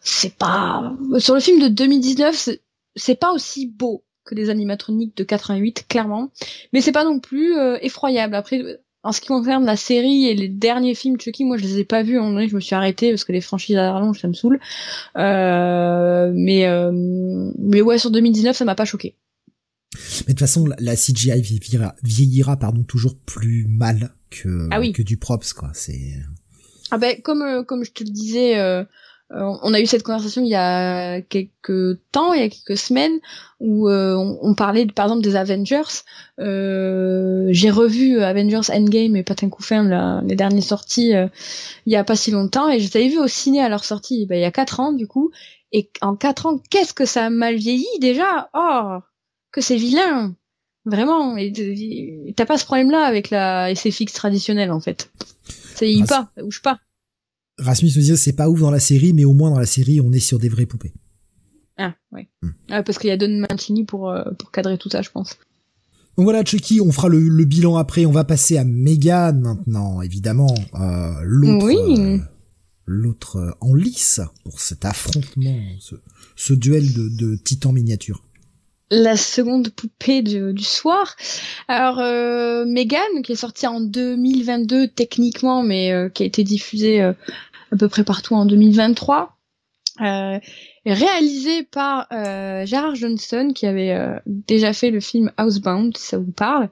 C'est 0.00 0.34
pas 0.34 0.92
sur 1.18 1.34
le 1.34 1.40
film 1.40 1.60
de 1.60 1.68
2019, 1.68 2.50
c'est 2.96 3.14
pas 3.14 3.32
aussi 3.32 3.66
beau 3.66 4.02
que 4.30 4.34
les 4.34 4.50
animatroniques 4.50 5.16
de 5.16 5.24
88 5.24 5.86
clairement, 5.88 6.30
mais 6.72 6.80
c'est 6.80 6.92
pas 6.92 7.04
non 7.04 7.20
plus 7.20 7.56
euh, 7.58 7.78
effroyable. 7.82 8.34
Après, 8.34 8.62
en 9.02 9.12
ce 9.12 9.20
qui 9.20 9.28
concerne 9.28 9.64
la 9.64 9.76
série 9.76 10.26
et 10.26 10.34
les 10.34 10.48
derniers 10.48 10.94
films 10.94 11.20
Chucky, 11.20 11.44
moi 11.44 11.56
je 11.56 11.62
les 11.62 11.78
ai 11.80 11.84
pas 11.84 12.02
vus. 12.02 12.18
En 12.18 12.38
je 12.46 12.54
me 12.54 12.60
suis 12.60 12.74
arrêtée 12.74 13.10
parce 13.10 13.24
que 13.24 13.32
les 13.32 13.40
franchises 13.40 13.76
à 13.76 13.92
rallonge 13.92 14.20
ça 14.20 14.28
me 14.28 14.34
saoule. 14.34 14.60
Euh, 15.16 16.32
mais 16.34 16.66
mais 17.58 17.80
ouais, 17.80 17.98
sur 17.98 18.10
2019, 18.10 18.56
ça 18.56 18.64
m'a 18.64 18.74
pas 18.74 18.84
choqué. 18.84 19.16
Mais 19.94 19.98
de 20.00 20.38
toute 20.38 20.40
façon, 20.40 20.68
la 20.78 20.94
CGI 20.94 21.40
vieillira, 21.40 21.96
vieillira 22.02 22.56
pardon, 22.56 22.84
toujours 22.84 23.16
plus 23.18 23.66
mal 23.68 24.14
que, 24.30 24.68
ah 24.70 24.80
que 24.92 25.02
du 25.02 25.16
props, 25.16 25.52
quoi. 25.52 25.70
C'est. 25.74 26.14
Ah 26.92 26.98
ben, 26.98 27.20
comme, 27.22 27.42
euh, 27.42 27.62
comme 27.62 27.84
je 27.84 27.92
te 27.92 28.04
le 28.04 28.10
disais, 28.10 28.58
euh, 28.58 28.82
euh, 28.82 28.84
on 29.32 29.72
a 29.74 29.80
eu 29.80 29.86
cette 29.86 30.02
conversation 30.02 30.42
il 30.42 30.48
y 30.48 30.56
a 30.56 31.20
quelques 31.20 31.98
temps, 32.10 32.32
il 32.32 32.40
y 32.40 32.44
a 32.44 32.48
quelques 32.48 32.76
semaines, 32.76 33.18
où 33.60 33.88
on, 33.88 34.38
on, 34.42 34.54
parlait 34.54 34.86
par 34.86 35.06
exemple 35.06 35.22
des 35.22 35.36
Avengers. 35.36 36.02
J'ai 36.38 37.70
revu 37.70 38.20
Avengers 38.20 38.72
Endgame 38.72 39.16
et 39.16 39.22
Patin 39.22 39.48
Couffin, 39.48 40.22
les 40.22 40.34
dernières 40.36 40.64
sorties, 40.64 41.12
il 41.86 41.92
y 41.92 41.96
a 41.96 42.04
pas 42.04 42.16
si 42.16 42.32
longtemps, 42.32 42.68
et 42.68 42.80
je 42.80 42.90
les 42.90 42.96
avais 42.96 43.08
vus 43.08 43.20
au 43.20 43.28
ciné 43.28 43.60
à 43.60 43.68
leur 43.68 43.84
sortie, 43.84 44.26
ben, 44.26 44.36
il 44.36 44.42
y 44.42 44.44
a 44.44 44.50
quatre 44.50 44.80
ans 44.80 44.92
du 44.92 45.06
coup. 45.06 45.30
Et 45.72 45.88
en 46.00 46.16
quatre 46.16 46.46
ans, 46.46 46.58
qu'est-ce 46.70 46.92
que 46.92 47.04
ça 47.04 47.26
a 47.26 47.30
mal 47.30 47.54
vieilli 47.54 47.86
déjà? 48.00 48.50
Oh 48.52 48.98
que 49.52 49.60
c'est 49.60 49.76
vilain. 49.76 50.34
Vraiment. 50.84 51.36
Et 51.36 52.32
t'as 52.36 52.46
pas 52.46 52.58
ce 52.58 52.64
problème-là 52.64 53.04
avec 53.04 53.30
la 53.30 53.74
SFX 53.74 54.12
traditionnelle, 54.12 54.72
en 54.72 54.80
fait. 54.80 55.10
Ça 55.74 55.86
y 55.86 56.02
pas, 56.02 56.30
ça 56.34 56.42
bouge 56.42 56.62
pas. 56.62 56.78
Rasmus 57.60 57.88
nous 57.88 58.02
disait 58.02 58.16
c'est 58.16 58.32
pas 58.32 58.48
ouf 58.48 58.60
dans 58.60 58.70
la 58.70 58.80
série, 58.80 59.12
mais 59.12 59.24
au 59.24 59.34
moins 59.34 59.50
dans 59.50 59.58
la 59.58 59.66
série, 59.66 60.00
on 60.00 60.12
est 60.12 60.20
sur 60.20 60.38
des 60.38 60.48
vraies 60.48 60.66
poupées. 60.66 60.92
Ah, 61.76 61.94
ouais. 62.12 62.28
Hmm. 62.42 62.50
Ah, 62.70 62.82
parce 62.82 62.98
qu'il 62.98 63.08
y 63.08 63.12
a 63.12 63.16
Don 63.16 63.46
Mancini 63.48 63.84
pour, 63.84 64.10
euh, 64.10 64.24
pour 64.38 64.50
cadrer 64.50 64.76
tout 64.76 64.90
ça, 64.90 65.02
je 65.02 65.10
pense. 65.10 65.38
Donc 66.16 66.24
voilà, 66.24 66.44
Chucky, 66.44 66.80
on 66.80 66.92
fera 66.92 67.08
le, 67.08 67.44
bilan 67.44 67.76
après. 67.76 68.04
On 68.04 68.12
va 68.12 68.24
passer 68.24 68.58
à 68.58 68.64
Megan 68.64 69.40
maintenant, 69.40 70.02
évidemment. 70.02 70.54
Euh, 70.74 71.14
l'autre, 71.22 71.66
euh, 71.66 72.18
l'autre 72.84 73.56
en 73.60 73.74
lice 73.74 74.20
pour 74.44 74.60
cet 74.60 74.84
affrontement, 74.84 75.58
ce, 75.78 75.94
ce 76.36 76.52
duel 76.52 76.92
de, 76.92 77.08
de 77.08 77.36
titans 77.36 77.72
miniatures 77.72 78.22
la 78.90 79.16
seconde 79.16 79.70
poupée 79.70 80.22
du, 80.22 80.52
du 80.52 80.64
soir. 80.64 81.14
Alors 81.68 82.00
euh, 82.00 82.64
Megan, 82.66 83.22
qui 83.22 83.32
est 83.32 83.36
sortie 83.36 83.66
en 83.66 83.80
2022 83.80 84.88
techniquement, 84.88 85.62
mais 85.62 85.92
euh, 85.92 86.08
qui 86.08 86.24
a 86.24 86.26
été 86.26 86.44
diffusée 86.44 87.00
euh, 87.00 87.12
à 87.72 87.76
peu 87.76 87.88
près 87.88 88.04
partout 88.04 88.34
en 88.34 88.46
2023, 88.46 89.36
euh, 90.00 90.38
est 90.84 90.94
réalisée 90.94 91.62
par 91.64 92.06
euh, 92.12 92.64
Gerard 92.64 92.94
Johnson, 92.94 93.52
qui 93.54 93.66
avait 93.66 93.96
déjà 94.26 94.72
fait 94.72 94.90
le 94.90 95.00
film 95.00 95.30
Housebound, 95.38 95.96
si 95.96 96.06
ça 96.06 96.18
vous 96.18 96.32
parle, 96.32 96.68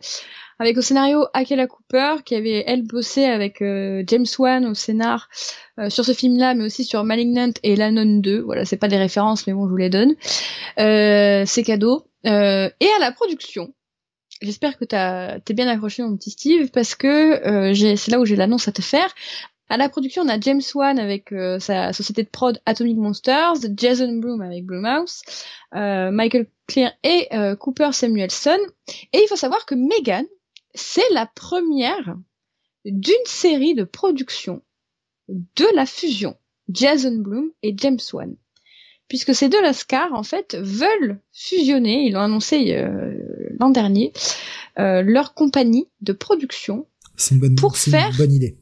avec 0.58 0.76
au 0.76 0.80
scénario 0.80 1.26
Akela 1.34 1.66
Cooper, 1.66 2.16
qui 2.24 2.34
avait 2.34 2.64
elle 2.66 2.82
bossé 2.82 3.24
avec 3.24 3.58
James 3.60 4.26
Wan 4.38 4.66
au 4.66 4.74
scénar 4.74 5.28
sur 5.88 6.04
ce 6.04 6.12
film-là, 6.12 6.54
mais 6.54 6.64
aussi 6.64 6.84
sur 6.84 7.04
Malignant 7.04 7.52
et 7.62 7.76
La 7.76 7.90
2. 7.92 8.40
Voilà, 8.40 8.64
c'est 8.64 8.76
pas 8.76 8.88
des 8.88 8.96
références, 8.96 9.46
mais 9.46 9.52
bon, 9.52 9.66
je 9.66 9.70
vous 9.70 9.76
les 9.76 9.90
donne. 9.90 10.14
c'est 10.76 11.62
cadeau. 11.64 12.08
Euh, 12.26 12.70
et 12.80 12.88
à 12.96 12.98
la 13.00 13.12
production. 13.12 13.72
J'espère 14.40 14.78
que 14.78 14.84
t'es 14.84 15.54
bien 15.54 15.68
accroché 15.68 16.02
mon 16.02 16.16
petit 16.16 16.30
Steve 16.30 16.70
parce 16.70 16.94
que 16.94 17.08
euh, 17.46 17.96
c'est 17.96 18.10
là 18.10 18.20
où 18.20 18.24
j'ai 18.24 18.36
l'annonce 18.36 18.68
à 18.68 18.72
te 18.72 18.82
faire. 18.82 19.12
À 19.70 19.76
la 19.76 19.90
production, 19.90 20.22
on 20.22 20.28
a 20.28 20.40
James 20.40 20.62
Wan 20.74 20.98
avec 20.98 21.30
euh, 21.32 21.58
sa 21.58 21.92
société 21.92 22.22
de 22.22 22.28
prod 22.28 22.58
Atomic 22.64 22.96
Monsters, 22.96 23.56
Jason 23.76 24.16
Bloom 24.16 24.40
avec 24.40 24.64
Blumhouse, 24.64 25.22
euh, 25.74 26.10
Michael 26.10 26.46
Clear 26.66 26.92
et 27.04 27.28
euh, 27.32 27.54
Cooper 27.54 27.90
Samuelson. 27.92 28.58
Et 29.12 29.18
il 29.18 29.26
faut 29.28 29.36
savoir 29.36 29.66
que 29.66 29.74
Megan, 29.74 30.24
c'est 30.74 31.08
la 31.12 31.26
première 31.26 32.16
d'une 32.86 33.14
série 33.26 33.74
de 33.74 33.84
productions 33.84 34.62
de 35.28 35.66
la 35.74 35.84
fusion 35.84 36.36
Jason 36.70 37.16
Bloom 37.16 37.50
et 37.62 37.74
James 37.76 37.98
Wan 38.12 38.34
puisque 39.08 39.34
ces 39.34 39.48
deux 39.48 39.60
Lascar 39.62 40.12
en 40.12 40.22
fait 40.22 40.54
veulent 40.54 41.18
fusionner. 41.32 42.04
Ils 42.04 42.12
l'ont 42.12 42.20
annoncé 42.20 42.74
euh, 42.74 43.14
l'an 43.58 43.70
dernier 43.70 44.12
leur 44.76 45.34
compagnie 45.34 45.88
de 46.02 46.12
production 46.12 46.86
c'est 47.16 47.34
une 47.34 47.40
bonne, 47.40 47.56
pour 47.56 47.76
faire 47.76 48.10
une 48.10 48.16
bonne 48.16 48.32
idée. 48.32 48.56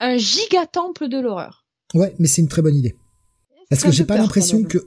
Un 0.00 0.16
giga 0.16 0.66
temple 0.66 1.08
de 1.08 1.20
l'horreur. 1.20 1.66
Ouais, 1.94 2.14
mais 2.18 2.28
c'est 2.28 2.42
une 2.42 2.48
très 2.48 2.62
bonne 2.62 2.76
idée. 2.76 2.96
Parce 3.70 3.82
que 3.82 3.92
j'ai 3.92 4.04
pas 4.04 4.16
l'impression 4.16 4.64
que 4.64 4.78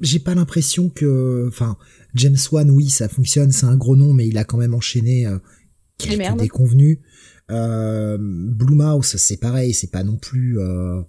j'ai 0.00 0.18
pas 0.18 0.34
l'impression 0.34 0.88
que 0.88 1.46
enfin 1.48 1.76
James 2.14 2.36
Wan 2.50 2.70
oui 2.70 2.90
ça 2.90 3.08
fonctionne 3.08 3.52
c'est 3.52 3.66
un 3.66 3.76
gros 3.76 3.94
nom 3.94 4.12
mais 4.12 4.26
il 4.26 4.38
a 4.38 4.44
quand 4.44 4.56
même 4.56 4.74
enchaîné 4.74 5.26
euh, 5.26 5.38
quelques 5.98 6.36
déconvenus 6.38 6.98
euh, 7.50 8.18
Blue 8.18 8.74
Mouse 8.74 9.16
c'est 9.16 9.36
pareil 9.36 9.72
c'est 9.72 9.90
pas 9.90 10.02
non 10.02 10.16
plus 10.16 10.58
euh, 10.58 11.00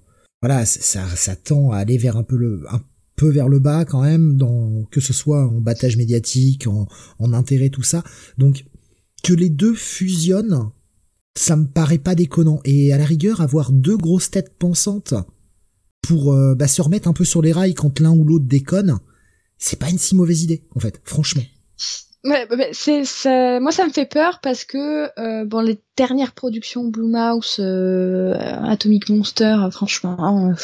voilà 0.42 0.66
ça 0.66 1.08
ça 1.08 1.36
tend 1.36 1.72
à 1.72 1.78
aller 1.78 1.98
vers 1.98 2.18
un 2.18 2.24
peu 2.24 2.38
le 2.38 2.64
un 2.70 2.82
peu 3.16 3.30
vers 3.30 3.50
le 3.50 3.60
bas 3.60 3.86
quand 3.86 4.04
même 4.04 4.38
dans 4.38 4.84
que 4.92 5.00
ce 5.00 5.14
soit 5.14 5.48
en 5.48 5.60
battage 5.60 5.98
médiatique 5.98 6.68
en, 6.68 6.88
en 7.18 7.34
intérêt 7.34 7.70
tout 7.70 7.84
ça 7.84 8.04
donc 8.38 8.66
que 9.24 9.34
les 9.34 9.50
deux 9.50 9.74
fusionnent 9.74 10.72
ça 11.38 11.56
me 11.56 11.66
paraît 11.66 11.98
pas 11.98 12.16
déconnant 12.16 12.60
et 12.66 12.94
à 12.94 12.98
la 12.98 13.06
rigueur 13.06 13.42
avoir 13.42 13.72
deux 13.72 13.98
grosses 13.98 14.32
têtes 14.32 14.58
pensantes 14.58 15.14
pour 16.02 16.34
euh, 16.34 16.56
bah, 16.56 16.68
se 16.68 16.82
remettre 16.82 17.08
un 17.08 17.14
peu 17.14 17.26
sur 17.26 17.42
les 17.42 17.52
rails 17.52 17.74
quand 17.74 18.00
l'un 18.00 18.12
ou 18.12 18.24
l'autre 18.24 18.46
déconne, 18.46 19.00
c'est 19.58 19.80
pas 19.80 19.90
une 19.90 19.98
si 19.98 20.16
mauvaise 20.16 20.44
idée, 20.44 20.64
en 20.76 20.80
fait, 20.80 21.02
franchement. 21.04 21.44
Ouais, 22.24 22.48
c'est 22.74 23.06
ça, 23.06 23.60
moi 23.60 23.72
ça 23.72 23.86
me 23.86 23.92
fait 23.92 24.08
peur 24.08 24.40
parce 24.42 24.66
que 24.66 25.08
euh, 25.20 25.46
bon 25.46 25.62
les 25.62 25.80
dernières 25.96 26.34
productions 26.34 26.84
Blumhouse, 26.84 27.58
euh, 27.60 28.34
Atomic 28.64 29.10
Monster, 29.10 29.56
franchement, 29.72 30.18
hein, 30.20 30.56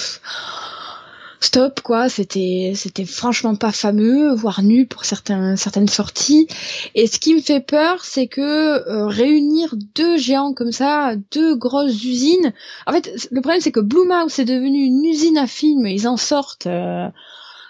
stop 1.43 1.81
quoi. 1.81 2.09
C'était 2.09 2.73
c'était 2.75 3.05
franchement 3.05 3.55
pas 3.55 3.71
fameux 3.71 4.33
voire 4.33 4.63
nul 4.63 4.87
pour 4.87 5.05
certains 5.05 5.55
certaines 5.55 5.89
sorties. 5.89 6.47
Et 6.95 7.07
ce 7.07 7.19
qui 7.19 7.35
me 7.35 7.41
fait 7.41 7.59
peur 7.59 8.05
c'est 8.05 8.27
que 8.27 8.41
euh, 8.41 9.07
réunir 9.07 9.75
deux 9.95 10.17
géants 10.17 10.53
comme 10.53 10.71
ça 10.71 11.15
deux 11.31 11.55
grosses 11.55 12.03
usines 12.03 12.53
en 12.87 12.93
fait 12.93 13.27
le 13.31 13.41
problème 13.41 13.61
c'est 13.61 13.71
que 13.71 13.79
Blumhouse 13.79 14.39
est 14.39 14.45
devenu 14.45 14.83
une 14.83 15.03
usine 15.03 15.37
à 15.37 15.47
films. 15.47 15.87
Ils 15.87 16.07
en 16.07 16.17
sortent 16.17 16.67
euh, 16.67 17.07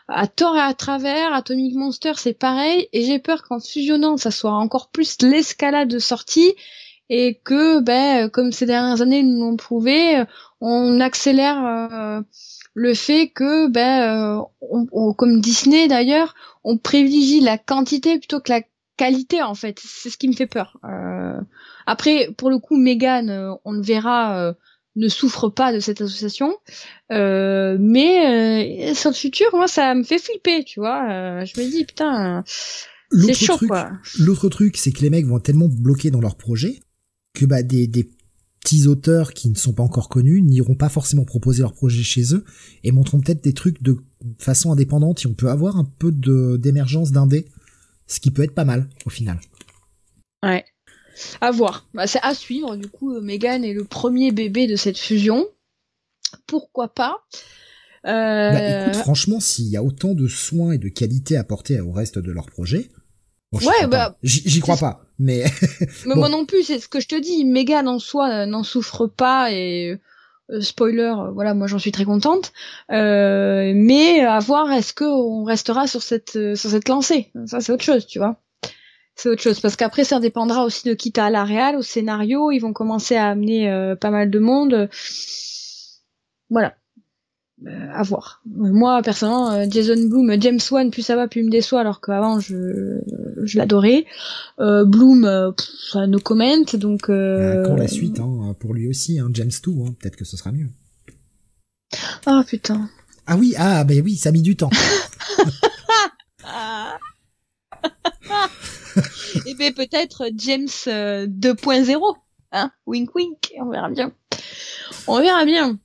à 0.07 0.27
tort 0.27 0.55
et 0.55 0.61
à 0.61 0.73
travers. 0.73 1.33
Atomic 1.33 1.75
Monster 1.75 2.13
c'est 2.15 2.37
pareil. 2.37 2.87
Et 2.93 3.03
j'ai 3.03 3.19
peur 3.19 3.43
qu'en 3.43 3.59
fusionnant 3.59 4.17
ça 4.17 4.31
soit 4.31 4.53
encore 4.53 4.89
plus 4.89 5.17
l'escalade 5.21 5.89
de 5.89 5.99
sorties 5.99 6.53
et 7.09 7.39
que 7.43 7.79
ben 7.81 8.29
comme 8.29 8.51
ces 8.51 8.65
dernières 8.65 9.01
années 9.01 9.23
nous 9.23 9.39
l'ont 9.39 9.57
prouvé 9.57 10.23
on 10.65 11.01
accélère 11.01 11.65
euh, 11.65 12.21
le 12.73 12.93
fait 12.93 13.29
que, 13.29 13.67
ben, 13.67 14.39
euh, 14.39 14.41
on, 14.61 15.13
comme 15.13 15.41
Disney 15.41 15.87
d'ailleurs, 15.87 16.33
on 16.63 16.77
privilégie 16.77 17.39
la 17.39 17.57
quantité 17.57 18.17
plutôt 18.17 18.39
que 18.39 18.51
la 18.51 18.61
qualité 18.97 19.41
en 19.41 19.55
fait. 19.55 19.79
C'est 19.83 20.09
ce 20.09 20.17
qui 20.17 20.27
me 20.27 20.33
fait 20.33 20.47
peur. 20.47 20.79
Euh, 20.83 21.39
après, 21.85 22.29
pour 22.37 22.49
le 22.49 22.59
coup, 22.59 22.77
Megan, 22.77 23.29
euh, 23.29 23.53
on 23.65 23.73
le 23.73 23.81
verra, 23.81 24.55
ne 24.95 25.07
souffre 25.07 25.49
pas 25.49 25.73
de 25.73 25.79
cette 25.79 26.01
association, 26.01 26.55
mais 27.09 28.93
sur 28.95 29.09
le 29.09 29.15
futur, 29.15 29.47
moi, 29.53 29.67
ça 29.67 29.93
me 29.93 30.03
fait 30.03 30.19
flipper, 30.19 30.63
tu 30.63 30.79
vois. 30.79 31.43
je 31.45 31.59
me 31.59 31.69
dis 31.69 31.85
putain. 31.85 32.43
C'est 32.45 33.33
chaud, 33.33 33.57
quoi. 33.67 33.91
L'autre 34.19 34.49
truc, 34.49 34.77
c'est 34.77 34.91
que 34.91 35.01
les 35.01 35.11
mecs 35.11 35.27
vont 35.27 35.39
tellement 35.39 35.67
bloquer 35.67 36.09
dans 36.09 36.21
leur 36.21 36.35
projet 36.35 36.79
que 37.35 37.45
bah 37.45 37.63
des, 37.63 37.87
des 37.87 38.09
petits 38.63 38.87
auteurs 38.87 39.33
qui 39.33 39.49
ne 39.49 39.55
sont 39.55 39.73
pas 39.73 39.83
encore 39.83 40.09
connus 40.09 40.41
n'iront 40.41 40.75
pas 40.75 40.89
forcément 40.89 41.25
proposer 41.25 41.61
leur 41.61 41.73
projet 41.73 42.01
chez 42.01 42.33
eux 42.33 42.45
et 42.83 42.91
montreront 42.91 43.19
peut-être 43.19 43.43
des 43.43 43.53
trucs 43.53 43.83
de 43.83 43.97
façon 44.39 44.71
indépendante 44.71 45.23
et 45.23 45.27
on 45.27 45.33
peut 45.33 45.49
avoir 45.49 45.77
un 45.77 45.83
peu 45.83 46.11
d'émergence 46.57 47.11
d'indé, 47.11 47.45
ce 48.07 48.19
qui 48.19 48.31
peut 48.31 48.43
être 48.43 48.55
pas 48.55 48.65
mal 48.65 48.87
au 49.05 49.09
final. 49.09 49.39
Ouais. 50.41 50.63
À 51.41 51.51
voir. 51.51 51.87
Bah, 51.93 52.07
c'est 52.07 52.21
à 52.23 52.33
suivre. 52.33 52.75
Du 52.75 52.87
coup, 52.87 53.19
Megan 53.19 53.63
est 53.63 53.73
le 53.73 53.83
premier 53.83 54.31
bébé 54.31 54.65
de 54.65 54.75
cette 54.75 54.97
fusion. 54.97 55.45
Pourquoi 56.47 56.93
pas? 56.93 57.17
Euh... 58.05 58.51
bah, 58.51 58.81
écoute, 58.81 58.95
franchement, 58.95 59.39
s'il 59.39 59.67
y 59.67 59.77
a 59.77 59.83
autant 59.83 60.13
de 60.13 60.27
soins 60.27 60.71
et 60.71 60.77
de 60.77 60.89
qualité 60.89 61.37
apportés 61.37 61.79
au 61.81 61.91
reste 61.91 62.17
de 62.17 62.31
leur 62.31 62.47
projet, 62.47 62.89
ouais, 63.61 63.87
bah, 63.87 64.15
j'y 64.23 64.59
crois 64.59 64.77
pas, 64.77 65.05
mais. 65.19 65.45
mais 66.05 66.15
moi 66.15 66.29
non 66.29 66.45
plus, 66.45 66.63
c'est 66.63 66.79
ce 66.79 66.87
que 66.87 66.99
je 66.99 67.07
te 67.07 67.19
dis. 67.19 67.45
Megan 67.45 67.87
en 67.87 67.99
soi 67.99 68.29
euh, 68.29 68.45
n'en 68.45 68.63
souffre 68.63 69.07
pas 69.07 69.51
et 69.51 69.99
euh, 70.51 70.61
spoiler, 70.61 71.13
euh, 71.17 71.31
voilà, 71.31 71.53
moi 71.53 71.67
j'en 71.67 71.79
suis 71.79 71.91
très 71.91 72.05
contente. 72.05 72.53
mais 72.89 74.21
à 74.21 74.39
voir, 74.39 74.71
est-ce 74.71 74.93
que 74.93 75.05
on 75.05 75.43
restera 75.43 75.87
sur 75.87 76.01
cette 76.01 76.31
sur 76.55 76.69
cette 76.69 76.89
lancée? 76.89 77.31
Ça 77.45 77.61
c'est 77.61 77.71
autre 77.71 77.83
chose, 77.83 78.05
tu 78.05 78.19
vois. 78.19 78.37
C'est 79.15 79.29
autre 79.29 79.43
chose 79.43 79.59
parce 79.59 79.75
qu'après 79.75 80.03
ça 80.03 80.19
dépendra 80.19 80.63
aussi 80.63 80.87
de 80.87 80.95
qui 80.95 81.11
t'as 81.11 81.25
à 81.25 81.29
la 81.29 81.43
réal, 81.43 81.75
au 81.75 81.83
scénario. 81.83 82.51
Ils 82.51 82.59
vont 82.59 82.73
commencer 82.73 83.15
à 83.15 83.29
amener 83.29 83.93
pas 84.01 84.09
mal 84.09 84.31
de 84.31 84.39
monde. 84.39 84.89
Voilà. 86.49 86.73
Euh, 87.65 87.87
à 87.93 88.03
voir. 88.03 88.41
Moi, 88.45 89.01
personnellement, 89.03 89.51
euh, 89.51 89.65
Jason 89.69 90.07
Bloom, 90.07 90.35
James 90.41 90.59
Wan, 90.69 90.91
plus 90.91 91.01
ça 91.01 91.15
va, 91.15 91.29
plus 91.29 91.41
il 91.41 91.45
me 91.45 91.51
déçoit, 91.51 91.79
alors 91.79 92.01
qu'avant, 92.01 92.39
je, 92.39 92.99
je 93.43 93.57
l'adorais. 93.57 94.05
Euh, 94.59 94.83
Bloom, 94.83 95.53
ça 95.91 96.05
no 96.07 96.19
comment, 96.19 96.63
donc... 96.73 97.09
Euh... 97.09 97.65
Quand 97.65 97.75
la 97.75 97.87
suite, 97.87 98.19
hein, 98.19 98.53
pour 98.59 98.73
lui 98.73 98.89
aussi, 98.89 99.19
hein, 99.19 99.29
James 99.33 99.51
2, 99.63 99.71
hein, 99.71 99.95
peut-être 99.97 100.17
que 100.17 100.25
ce 100.25 100.35
sera 100.35 100.51
mieux. 100.51 100.67
Ah, 102.25 102.41
oh, 102.41 102.43
putain. 102.45 102.89
Ah 103.27 103.37
oui, 103.37 103.53
ah, 103.57 103.85
ben 103.85 104.03
oui, 104.03 104.17
ça 104.17 104.29
a 104.29 104.31
mis 104.33 104.41
du 104.41 104.57
temps. 104.57 104.71
Et 107.93 109.41
eh 109.47 109.55
ben 109.55 109.73
peut-être 109.73 110.25
James 110.35 110.67
2.0, 110.67 112.15
hein, 112.51 112.71
wink 112.85 113.15
wink, 113.15 113.53
on 113.57 113.69
verra 113.69 113.89
bien. 113.89 114.11
On 115.07 115.21
verra 115.21 115.45
bien. 115.45 115.79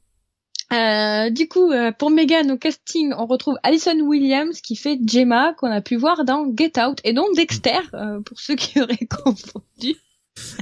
Euh, 0.72 1.30
du 1.30 1.48
coup, 1.48 1.70
euh, 1.70 1.92
pour 1.92 2.10
Megan 2.10 2.50
au 2.50 2.58
casting, 2.58 3.12
on 3.16 3.26
retrouve 3.26 3.56
Alison 3.62 3.98
Williams 4.00 4.60
qui 4.60 4.76
fait 4.76 4.98
Gemma 5.06 5.54
qu'on 5.54 5.70
a 5.70 5.80
pu 5.80 5.96
voir 5.96 6.24
dans 6.24 6.46
Get 6.54 6.72
Out 6.78 7.00
et 7.04 7.14
donc 7.14 7.34
Dexter 7.36 7.80
euh, 7.94 8.20
pour 8.20 8.38
ceux 8.38 8.54
qui 8.54 8.80
auraient 8.80 8.96
confondu. 9.24 9.96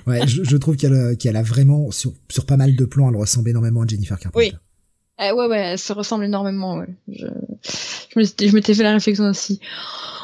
Ouais, 0.06 0.26
je, 0.26 0.42
je 0.44 0.56
trouve 0.56 0.76
qu'elle 0.76 0.94
a, 0.94 1.14
qu'elle 1.16 1.36
a 1.36 1.42
vraiment 1.42 1.90
sur, 1.90 2.12
sur 2.30 2.46
pas 2.46 2.56
mal 2.56 2.76
de 2.76 2.84
plans, 2.84 3.10
elle 3.10 3.16
ressemble 3.16 3.50
énormément 3.50 3.82
à 3.82 3.86
Jennifer 3.86 4.18
Carpenter. 4.18 4.52
Oui. 4.52 4.58
Euh, 5.20 5.32
ouais, 5.32 5.46
ouais, 5.46 5.58
elle 5.58 5.78
se 5.78 5.92
ressemble 5.92 6.24
énormément. 6.24 6.76
Ouais. 6.76 6.88
Je, 7.08 7.26
je 8.16 8.54
m'étais 8.54 8.74
fait 8.74 8.82
la 8.82 8.92
réflexion 8.92 9.24
aussi. 9.24 9.60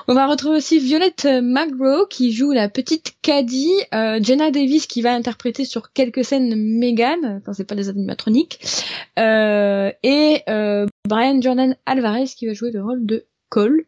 On 0.08 0.14
va 0.14 0.26
retrouver 0.26 0.56
aussi 0.56 0.78
Violette 0.78 1.28
McGraw 1.42 2.06
qui 2.06 2.32
joue 2.32 2.50
la 2.50 2.68
petite 2.68 3.14
Caddy, 3.22 3.70
euh, 3.94 4.18
Jenna 4.22 4.50
Davis 4.50 4.86
qui 4.86 5.00
va 5.00 5.14
interpréter 5.14 5.64
sur 5.64 5.92
quelques 5.92 6.24
scènes 6.24 6.54
Megan, 6.56 7.40
enfin 7.40 7.52
c'est 7.52 7.64
pas 7.64 7.76
des 7.76 7.88
animatroniques, 7.88 8.60
euh, 9.18 9.92
et 10.02 10.42
euh, 10.48 10.86
Brian 11.08 11.40
Jordan 11.40 11.76
Alvarez 11.86 12.26
qui 12.36 12.46
va 12.46 12.52
jouer 12.52 12.72
le 12.72 12.82
rôle 12.82 13.06
de 13.06 13.26
Cole. 13.48 13.84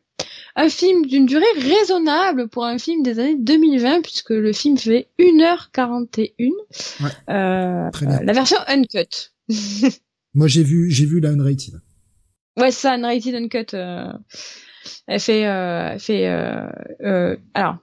Un 0.57 0.69
film 0.69 1.05
d'une 1.07 1.27
durée 1.27 1.45
raisonnable 1.59 2.49
pour 2.49 2.65
un 2.65 2.79
film 2.79 3.03
des 3.03 3.19
années 3.19 3.37
2020 3.37 4.03
puisque 4.03 4.31
le 4.31 4.53
film 4.53 4.79
fait 4.79 5.09
1h41. 5.19 6.53
Ouais, 7.01 7.11
euh, 7.29 7.91
la 8.23 8.33
version 8.33 8.59
uncut. 8.69 9.33
Moi 10.35 10.48
j'ai 10.48 10.62
vu 10.62 10.90
j'ai 10.90 11.06
vu 11.06 11.20
la 11.20 11.31
unrated. 11.31 11.81
Ouais, 12.56 12.70
ça 12.70 12.94
unrated 12.94 13.35
uncut. 13.35 13.74
Euh, 13.74 14.12
elle 15.06 15.20
fait, 15.20 15.47
euh, 15.47 15.90
elle 15.93 16.01
fait. 16.01 16.28
Euh, 16.28 17.36
alors, 17.55 17.77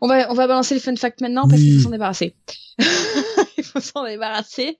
on 0.00 0.08
va, 0.08 0.30
on 0.30 0.34
va 0.34 0.46
balancer 0.46 0.74
les 0.74 0.80
fun 0.80 0.96
facts 0.96 1.20
maintenant 1.20 1.48
parce 1.48 1.60
qu'il 1.60 1.76
faut 1.76 1.84
s'en 1.84 1.90
débarrasser. 1.90 2.34
il 3.58 3.64
faut 3.64 3.80
s'en 3.80 4.04
débarrasser. 4.04 4.78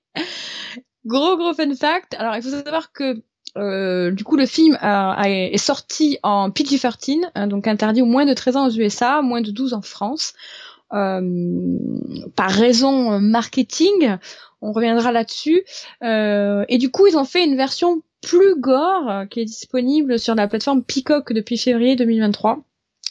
Gros 1.04 1.36
gros 1.36 1.54
fun 1.54 1.74
fact. 1.74 2.14
Alors, 2.14 2.34
il 2.36 2.42
faut 2.42 2.50
savoir 2.50 2.92
que 2.92 3.22
euh, 3.58 4.12
du 4.12 4.24
coup, 4.24 4.36
le 4.36 4.46
film 4.46 4.78
a, 4.80 5.28
est 5.28 5.56
sorti 5.56 6.18
en 6.22 6.50
PG-13, 6.50 7.30
hein, 7.34 7.46
donc 7.46 7.66
interdit 7.66 8.02
au 8.02 8.06
moins 8.06 8.24
de 8.24 8.34
13 8.34 8.56
ans 8.56 8.68
aux 8.68 8.70
USA, 8.70 9.22
moins 9.22 9.40
de 9.40 9.50
12 9.50 9.74
en 9.74 9.82
France. 9.82 10.34
Euh, 10.92 11.78
par 12.36 12.50
raison 12.50 13.20
marketing, 13.20 14.16
on 14.62 14.72
reviendra 14.72 15.12
là-dessus. 15.12 15.64
Euh, 16.02 16.64
et 16.68 16.78
du 16.78 16.90
coup, 16.90 17.06
ils 17.06 17.16
ont 17.16 17.24
fait 17.24 17.44
une 17.44 17.56
version 17.56 18.02
plus 18.22 18.60
gore 18.60 19.10
euh, 19.10 19.26
qui 19.26 19.40
est 19.40 19.44
disponible 19.44 20.18
sur 20.18 20.34
la 20.34 20.48
plateforme 20.48 20.82
Peacock 20.82 21.32
depuis 21.32 21.58
février 21.58 21.96
2023 21.96 22.64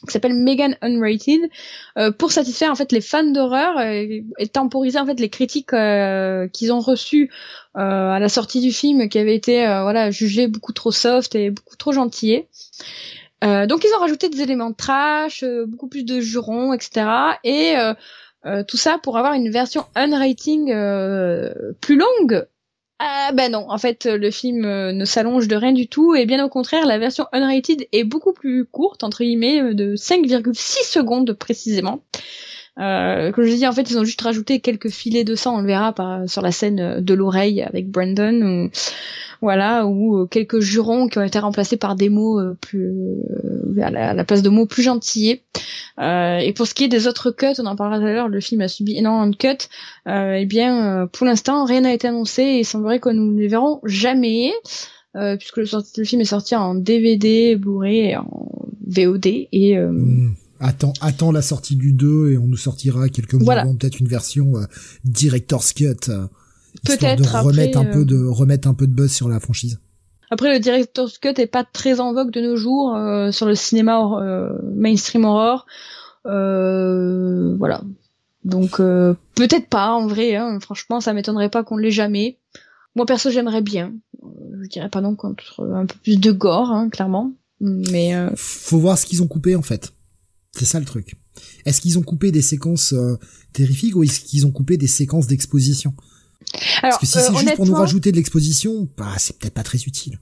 qui 0.08 0.14
s'appelle 0.14 0.34
Megan 0.34 0.78
Unrated 0.82 1.50
euh, 1.98 2.10
pour 2.10 2.32
satisfaire 2.32 2.72
en 2.72 2.76
fait 2.76 2.94
les 2.94 3.02
fans 3.02 3.32
d'horreur 3.32 3.82
et, 3.82 4.24
temporiser 4.54 4.98
en 4.98 5.06
fait 5.06 5.20
les 5.20 5.28
critiques 5.28 5.74
euh, 5.74 6.48
qu'ils 6.48 6.72
ont 6.72 6.80
reçues 6.80 7.30
à 7.74 8.18
la 8.20 8.30
sortie 8.30 8.62
du 8.62 8.72
film 8.72 9.08
qui 9.10 9.20
avait 9.20 9.36
été 9.36 9.60
voilà 9.66 10.12
jugé 10.12 10.48
beaucoup 10.48 10.74
trop 10.74 10.92
soft 10.92 11.36
et 11.36 11.50
beaucoup 11.50 11.78
trop 11.78 11.92
gentillé. 11.94 12.50
Donc 13.42 13.84
ils 13.84 13.94
ont 13.96 14.00
rajouté 14.00 14.30
des 14.30 14.42
éléments 14.42 14.70
de 14.70 14.76
trash, 14.76 15.44
beaucoup 15.68 15.88
plus 15.88 16.04
de 16.04 16.20
jurons, 16.20 16.74
etc. 16.74 17.06
Et 17.44 17.76
tout 18.68 18.78
ça 18.78 18.98
pour 19.02 19.18
avoir 19.18 19.34
une 19.34 19.50
version 19.50 19.86
unrating 19.96 20.68
plus 21.80 21.98
longue 21.98 22.48
Ah 23.02 23.32
ben 23.34 23.52
non, 23.54 23.66
en 23.70 23.78
fait 23.78 24.06
le 24.06 24.30
film 24.30 24.66
euh, 24.66 24.92
ne 24.92 25.06
s'allonge 25.06 25.48
de 25.48 25.56
rien 25.56 25.72
du 25.72 25.88
tout 25.88 26.16
et 26.16 26.26
bien 26.26 26.44
au 26.44 26.50
contraire 26.50 26.86
la 26.86 26.98
version 26.98 27.28
unrated 27.32 27.88
est 27.94 28.04
beaucoup 28.04 28.34
plus 28.34 28.66
courte 28.66 29.06
entre 29.06 29.24
guillemets 29.24 29.62
euh, 29.62 29.74
de 29.74 29.96
5,6 29.96 30.86
secondes 30.86 31.32
précisément. 31.32 32.02
Euh, 32.80 33.32
comme 33.32 33.44
je 33.44 33.54
dis 33.54 33.68
en 33.68 33.74
fait 33.74 33.90
ils 33.92 33.98
ont 33.98 34.06
juste 34.06 34.22
rajouté 34.22 34.62
quelques 34.62 34.90
filets 34.90 35.26
de 35.26 35.36
sang 35.36 35.58
on 35.58 35.62
le 35.62 35.68
verra 35.68 35.92
par, 35.92 36.30
sur 36.30 36.42
la 36.42 36.52
scène 36.52 37.02
de 37.02 37.14
l'oreille 37.14 37.62
avec 37.62 37.90
Brandon 37.90 38.70
voilà, 39.42 39.86
ou 39.86 40.18
euh, 40.18 40.26
quelques 40.26 40.60
jurons 40.60 41.08
qui 41.08 41.18
ont 41.18 41.24
été 41.24 41.40
remplacés 41.40 41.78
par 41.78 41.96
des 41.96 42.10
mots 42.10 42.40
euh, 42.40 42.58
plus 42.60 42.90
euh, 42.90 43.82
à 43.82 44.14
la, 44.14 44.24
place 44.26 44.42
de 44.42 44.50
mots 44.50 44.66
plus 44.66 44.84
gentillés. 44.84 45.44
et 45.98 46.54
pour 46.56 46.68
ce 46.68 46.74
qui 46.74 46.84
est 46.84 46.90
des 46.90 47.08
autres 47.08 47.32
cuts, 47.32 47.60
on 47.60 47.66
en 47.66 47.76
parlera 47.76 48.00
tout 48.00 48.06
à 48.06 48.12
l'heure, 48.12 48.28
le 48.28 48.40
film 48.42 48.62
a 48.62 48.68
subi 48.68 48.98
énormément 48.98 49.28
de 49.28 49.36
cuts. 49.36 49.68
eh 50.08 50.46
bien, 50.46 51.08
pour 51.12 51.26
l'instant, 51.26 51.66
rien 51.66 51.82
n'a 51.82 51.94
été 51.94 52.08
annoncé 52.08 52.44
et 52.44 52.60
il 52.60 52.66
semblerait 52.66 53.00
que 53.00 53.10
nous 53.10 53.32
ne 53.32 53.40
les 53.40 53.48
verrons 53.48 53.80
jamais. 53.86 54.52
puisque 55.14 55.58
le, 55.58 56.04
film 56.04 56.22
est 56.22 56.26
sorti 56.26 56.56
en 56.56 56.76
DVD, 56.76 57.56
Blu-ray, 57.56 58.18
en 58.18 58.28
VOD 58.88 59.28
et 59.52 59.78
mmh. 59.78 60.36
Attends, 60.60 60.94
attends 61.02 61.32
la 61.32 61.42
sortie 61.42 61.76
du 61.76 61.94
2 61.94 62.32
et 62.32 62.38
on 62.38 62.48
nous 62.48 62.58
sortira 62.58 63.10
quelques 63.10 63.36
mois 63.36 63.56
avant 63.56 63.76
peut-être 63.76 64.00
une 64.00 64.08
version 64.08 64.54
director's 65.06 65.74
cut. 65.74 66.12
Peut-être 66.86 67.22
de 67.22 67.28
remettre 67.28 67.78
un 67.78 67.86
peu 67.86 68.06
de 68.06 68.16
euh, 68.16 68.32
remettre 68.32 68.68
un 68.68 68.74
peu 68.74 68.88
de 68.88 68.94
buzz 68.94 69.12
sur 69.12 69.30
la 69.30 69.40
franchise. 69.40 69.80
Après, 70.32 70.54
le 70.54 70.60
director's 70.60 71.18
cut 71.18 71.34
est 71.38 71.48
pas 71.48 71.64
très 71.64 72.00
en 72.00 72.14
vogue 72.14 72.32
de 72.32 72.42
nos 72.42 72.56
jours 72.56 72.96
euh, 72.96 73.32
sur 73.32 73.48
le 73.48 73.56
cinéma 73.56 74.00
euh, 74.22 74.50
mainstream 74.76 75.26
horror. 75.26 75.66
voilà. 76.26 77.82
Donc 78.46 78.78
peut-être 78.78 79.68
pas 79.68 79.92
en 79.92 80.08
vrai. 80.08 80.36
Hein. 80.36 80.60
Franchement, 80.62 81.02
ça 81.02 81.14
m'étonnerait 81.14 81.50
pas 81.50 81.64
qu'on 81.64 81.78
l'ait 81.78 81.92
jamais. 81.92 82.38
Moi 82.96 83.06
perso, 83.06 83.30
j'aimerais 83.30 83.62
bien. 83.62 83.94
je 84.62 84.68
dirais 84.70 84.90
pas 84.90 85.02
non 85.02 85.16
contre 85.16 85.62
un 85.74 85.86
peu 85.86 85.96
plus 86.04 86.20
de 86.20 86.32
gore, 86.32 86.72
hein, 86.72 86.90
clairement. 86.90 87.32
Mais 87.60 88.14
faut 88.36 88.80
voir 88.80 88.98
ce 88.98 89.06
qu'ils 89.06 89.22
ont 89.22 89.28
coupé 89.28 89.56
en 89.56 89.62
fait. 89.62 89.92
C'est 90.60 90.66
ça 90.66 90.80
le 90.80 90.86
truc. 90.86 91.16
Est-ce 91.66 91.80
qu'ils 91.80 91.98
ont 91.98 92.04
coupé 92.04 92.32
des 92.32 92.42
séquences 92.42 92.94
terrifiques 93.54 93.96
ou 93.96 94.04
est-ce 94.04 94.20
qu'ils 94.20 94.46
ont 94.46 94.52
coupé 94.52 94.78
des 94.78 94.88
séquences 94.88 95.26
d'exposition? 95.28 95.94
Parce 96.82 96.98
que 96.98 97.06
si 97.06 97.12
c'est 97.14 97.30
euh, 97.30 97.38
juste 97.38 97.56
pour 97.56 97.66
nous 97.66 97.74
rajouter 97.74 98.12
de 98.12 98.18
l'exposition, 98.18 98.90
bah, 98.98 99.14
c'est 99.18 99.38
peut-être 99.38 99.54
pas 99.54 99.64
très 99.64 99.80
utile. 99.80 100.20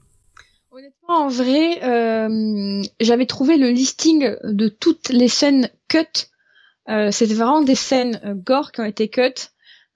Honnêtement, 0.70 1.26
en 1.26 1.28
vrai, 1.28 1.82
euh, 1.82 2.82
j'avais 3.00 3.26
trouvé 3.26 3.56
le 3.56 3.70
listing 3.70 4.36
de 4.44 4.68
toutes 4.68 5.08
les 5.10 5.28
scènes 5.28 5.70
cut. 5.88 6.28
Euh, 6.88 7.10
C'était 7.10 7.34
vraiment 7.34 7.62
des 7.62 7.74
scènes 7.74 8.20
euh, 8.24 8.34
gore 8.34 8.72
qui 8.72 8.80
ont 8.80 8.84
été 8.84 9.08
cut. 9.08 9.34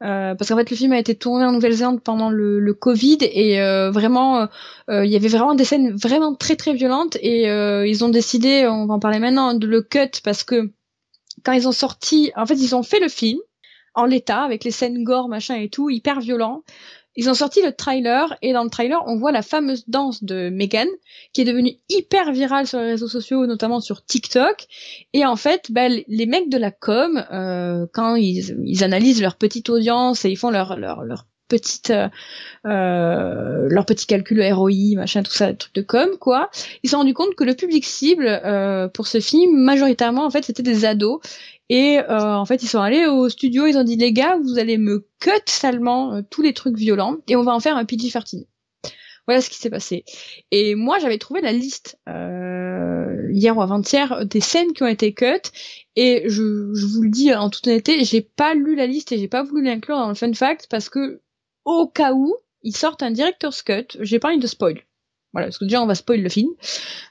Euh, 0.02 0.34
parce 0.34 0.48
qu'en 0.50 0.56
fait 0.56 0.70
le 0.70 0.76
film 0.76 0.92
a 0.92 0.98
été 0.98 1.14
tourné 1.14 1.44
en 1.44 1.52
Nouvelle-Zélande 1.52 2.02
pendant 2.02 2.28
le, 2.30 2.74
Covid 2.74 3.18
et 3.20 3.60
euh, 3.60 3.90
vraiment 3.90 4.48
il 4.88 5.06
y 5.06 5.14
avait 5.14 5.28
vraiment 5.28 5.54
des 5.54 5.64
scènes 5.64 5.94
vraiment 5.94 6.34
très 6.34 6.56
très 6.56 6.74
violentes 6.74 7.16
et 7.20 7.44
ils 7.88 8.04
ont 8.04 8.08
décidé 8.08 8.66
on 8.66 8.86
va 8.86 8.94
en 8.94 8.98
parler 8.98 9.20
maintenant 9.20 9.54
de 9.54 9.66
le 9.66 9.82
cut 9.82 10.20
parce 10.24 10.42
que 10.42 10.72
quand 11.44 11.52
ils 11.52 11.68
ont 11.68 11.72
sorti 11.72 12.32
en 12.34 12.46
fait 12.46 12.54
ils 12.54 12.74
ont 12.74 12.82
fait 12.82 12.98
le 12.98 13.08
film 13.08 13.38
en 13.94 14.04
l'état 14.04 14.42
avec 14.42 14.64
les 14.64 14.70
scènes 14.70 15.04
gore 15.04 15.28
machin 15.28 15.54
et 15.56 15.68
tout 15.68 15.90
hyper 15.90 16.20
violent. 16.20 16.62
Ils 17.16 17.28
ont 17.28 17.34
sorti 17.34 17.62
le 17.62 17.72
trailer 17.72 18.36
et 18.42 18.52
dans 18.52 18.64
le 18.64 18.70
trailer 18.70 19.02
on 19.06 19.16
voit 19.16 19.32
la 19.32 19.42
fameuse 19.42 19.84
danse 19.88 20.24
de 20.24 20.48
Megan 20.50 20.88
qui 21.32 21.42
est 21.42 21.44
devenue 21.44 21.72
hyper 21.88 22.32
virale 22.32 22.66
sur 22.66 22.78
les 22.78 22.92
réseaux 22.92 23.08
sociaux 23.08 23.46
notamment 23.46 23.80
sur 23.80 24.04
TikTok. 24.04 24.66
Et 25.12 25.26
en 25.26 25.36
fait 25.36 25.70
bah, 25.70 25.88
les 25.88 26.26
mecs 26.26 26.48
de 26.48 26.58
la 26.58 26.70
com 26.70 27.24
euh, 27.32 27.86
quand 27.92 28.16
ils, 28.16 28.56
ils, 28.64 28.84
analysent 28.84 29.22
leur 29.22 29.36
petite 29.36 29.68
audience 29.68 30.24
et 30.24 30.30
ils 30.30 30.36
font 30.36 30.50
leur 30.50 30.76
leur, 30.78 31.02
leur 31.02 31.26
petite 31.52 31.90
euh, 31.90 32.08
euh 32.66 33.68
leur 33.68 33.84
petit 33.84 34.06
calcul 34.06 34.42
ROI 34.52 34.96
machin 34.96 35.22
tout 35.22 35.32
ça 35.32 35.52
truc 35.52 35.74
de 35.74 35.82
com 35.82 36.08
quoi 36.18 36.50
ils 36.82 36.88
se 36.88 36.92
sont 36.92 36.98
rendu 36.98 37.12
compte 37.12 37.34
que 37.34 37.44
le 37.44 37.54
public 37.54 37.84
cible 37.84 38.26
euh, 38.26 38.88
pour 38.88 39.06
ce 39.06 39.20
film 39.20 39.56
majoritairement 39.58 40.24
en 40.24 40.30
fait 40.30 40.44
c'était 40.44 40.62
des 40.62 40.84
ados 40.84 41.20
et 41.68 42.00
euh, 42.00 42.34
en 42.34 42.44
fait, 42.44 42.62
ils 42.62 42.68
sont 42.68 42.80
allés 42.80 43.06
au 43.06 43.30
studio, 43.30 43.66
ils 43.66 43.78
ont 43.78 43.84
dit 43.84 43.96
les 43.96 44.12
gars, 44.12 44.36
vous 44.42 44.58
allez 44.58 44.76
me 44.76 45.06
cut 45.20 45.30
salement 45.46 46.22
tous 46.28 46.42
les 46.42 46.52
trucs 46.52 46.76
violents 46.76 47.16
et 47.28 47.36
on 47.36 47.42
va 47.42 47.54
en 47.54 47.60
faire 47.60 47.78
un 47.78 47.84
PG-13. 47.84 48.44
Voilà 49.26 49.40
ce 49.40 49.48
qui 49.48 49.56
s'est 49.56 49.70
passé. 49.70 50.04
Et 50.50 50.74
moi, 50.74 50.98
j'avais 50.98 51.16
trouvé 51.16 51.40
la 51.40 51.52
liste 51.52 51.96
hier 52.08 53.56
ou 53.56 53.62
avant-hier 53.62 54.26
des 54.26 54.40
scènes 54.40 54.72
qui 54.72 54.82
ont 54.82 54.88
été 54.88 55.14
cut 55.14 55.50
et 55.96 56.24
je, 56.26 56.72
je 56.74 56.86
vous 56.86 57.02
le 57.02 57.10
dis 57.10 57.34
en 57.34 57.50
toute 57.50 57.66
honnêteté, 57.66 58.04
j'ai 58.04 58.22
pas 58.22 58.54
lu 58.54 58.74
la 58.74 58.86
liste 58.86 59.12
et 59.12 59.18
j'ai 59.18 59.28
pas 59.28 59.42
voulu 59.42 59.64
l'inclure 59.64 59.96
dans 59.96 60.08
le 60.08 60.14
fun 60.14 60.32
fact 60.32 60.66
parce 60.70 60.88
que 60.88 61.20
au 61.64 61.86
cas 61.86 62.12
où 62.12 62.36
ils 62.62 62.76
sortent 62.76 63.02
un 63.02 63.10
director's 63.10 63.62
cut, 63.62 63.96
j'ai 64.00 64.18
pas 64.18 64.28
envie 64.28 64.38
de 64.38 64.46
spoil. 64.46 64.82
Voilà, 65.32 65.46
parce 65.46 65.58
que 65.58 65.64
déjà 65.64 65.82
on 65.82 65.86
va 65.86 65.94
spoil 65.94 66.20
le 66.20 66.28
film. 66.28 66.50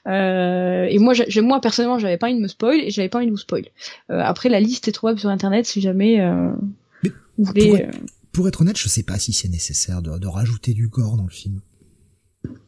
Euh, 0.06 0.84
et 0.84 0.98
moi, 0.98 1.14
moi 1.42 1.60
personnellement, 1.60 1.98
j'avais 1.98 2.18
pas 2.18 2.28
envie 2.28 2.36
de 2.36 2.42
me 2.42 2.48
spoil 2.48 2.80
et 2.80 2.90
j'avais 2.90 3.08
pas 3.08 3.18
envie 3.18 3.26
de 3.26 3.32
vous 3.32 3.36
spoil. 3.36 3.66
Euh, 4.10 4.20
après, 4.20 4.48
la 4.48 4.60
liste 4.60 4.86
est 4.88 4.92
trouvable 4.92 5.18
sur 5.18 5.28
internet 5.28 5.66
si 5.66 5.80
jamais 5.80 6.20
euh, 6.20 6.52
vous 7.02 7.44
voulez. 7.44 7.68
Pour 7.68 7.76
être, 7.76 7.98
pour 8.32 8.48
être, 8.48 8.60
honnête, 8.60 8.78
je 8.78 8.88
sais 8.88 9.02
pas 9.02 9.18
si 9.18 9.32
c'est 9.32 9.48
nécessaire 9.48 10.02
de, 10.02 10.18
de, 10.18 10.26
rajouter 10.26 10.72
du 10.72 10.88
gore 10.88 11.16
dans 11.16 11.24
le 11.24 11.30
film. 11.30 11.60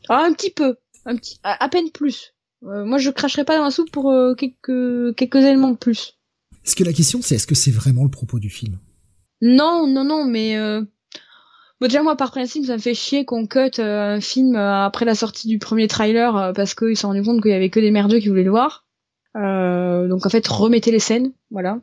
Ah, 0.08 0.24
un 0.24 0.32
petit 0.32 0.50
peu, 0.50 0.76
un 1.06 1.16
petit, 1.16 1.38
à, 1.44 1.68
peine 1.68 1.90
plus. 1.90 2.34
moi, 2.62 2.98
je 2.98 3.10
cracherai 3.10 3.44
pas 3.44 3.56
dans 3.56 3.64
la 3.64 3.70
soupe 3.70 3.90
pour 3.90 4.12
quelques 4.36 5.14
quelques 5.16 5.36
éléments 5.36 5.70
de 5.70 5.76
plus. 5.76 6.18
Est-ce 6.64 6.76
que 6.76 6.84
la 6.84 6.92
question 6.92 7.20
c'est 7.22 7.36
est-ce 7.36 7.46
que 7.46 7.54
c'est 7.54 7.70
vraiment 7.70 8.04
le 8.04 8.10
propos 8.10 8.38
du 8.40 8.50
film? 8.50 8.78
Non, 9.40 9.86
non, 9.86 10.04
non, 10.04 10.24
mais 10.24 10.56
Bon, 11.84 11.88
déjà, 11.88 12.02
moi, 12.02 12.16
par 12.16 12.30
principe, 12.30 12.64
ça 12.64 12.72
me 12.72 12.78
fait 12.78 12.94
chier 12.94 13.26
qu'on 13.26 13.46
cut 13.46 13.78
euh, 13.78 14.14
un 14.14 14.20
film 14.22 14.56
euh, 14.56 14.86
après 14.86 15.04
la 15.04 15.14
sortie 15.14 15.48
du 15.48 15.58
premier 15.58 15.86
trailer 15.86 16.34
euh, 16.34 16.52
parce 16.54 16.74
qu'ils 16.74 16.96
se 16.96 17.02
sont 17.02 17.08
rendus 17.08 17.22
compte 17.22 17.42
qu'il 17.42 17.50
y 17.50 17.54
avait 17.54 17.68
que 17.68 17.78
des 17.78 17.90
merdeux 17.90 18.20
qui 18.20 18.28
voulaient 18.28 18.42
le 18.42 18.50
voir. 18.50 18.86
donc, 19.34 20.24
en 20.24 20.28
fait, 20.30 20.48
remettez 20.48 20.90
les 20.90 20.98
scènes, 20.98 21.32
voilà. 21.50 21.80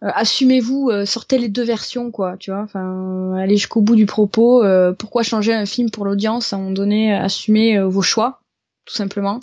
Assumez-vous, 0.00 0.90
sortez 1.06 1.38
les 1.38 1.48
deux 1.48 1.62
versions, 1.62 2.10
quoi, 2.10 2.38
tu 2.38 2.50
vois. 2.50 2.62
Enfin, 2.62 3.34
allez 3.38 3.56
jusqu'au 3.56 3.82
bout 3.82 3.94
du 3.94 4.06
propos. 4.06 4.64
pourquoi 4.98 5.22
changer 5.22 5.54
un 5.54 5.64
film 5.64 5.92
pour 5.92 6.04
l'audience 6.04 6.52
À 6.52 6.56
un 6.56 6.58
moment 6.58 6.72
donné, 6.72 7.14
assumez 7.14 7.80
vos 7.80 8.02
choix, 8.02 8.40
tout 8.84 8.94
simplement. 8.94 9.38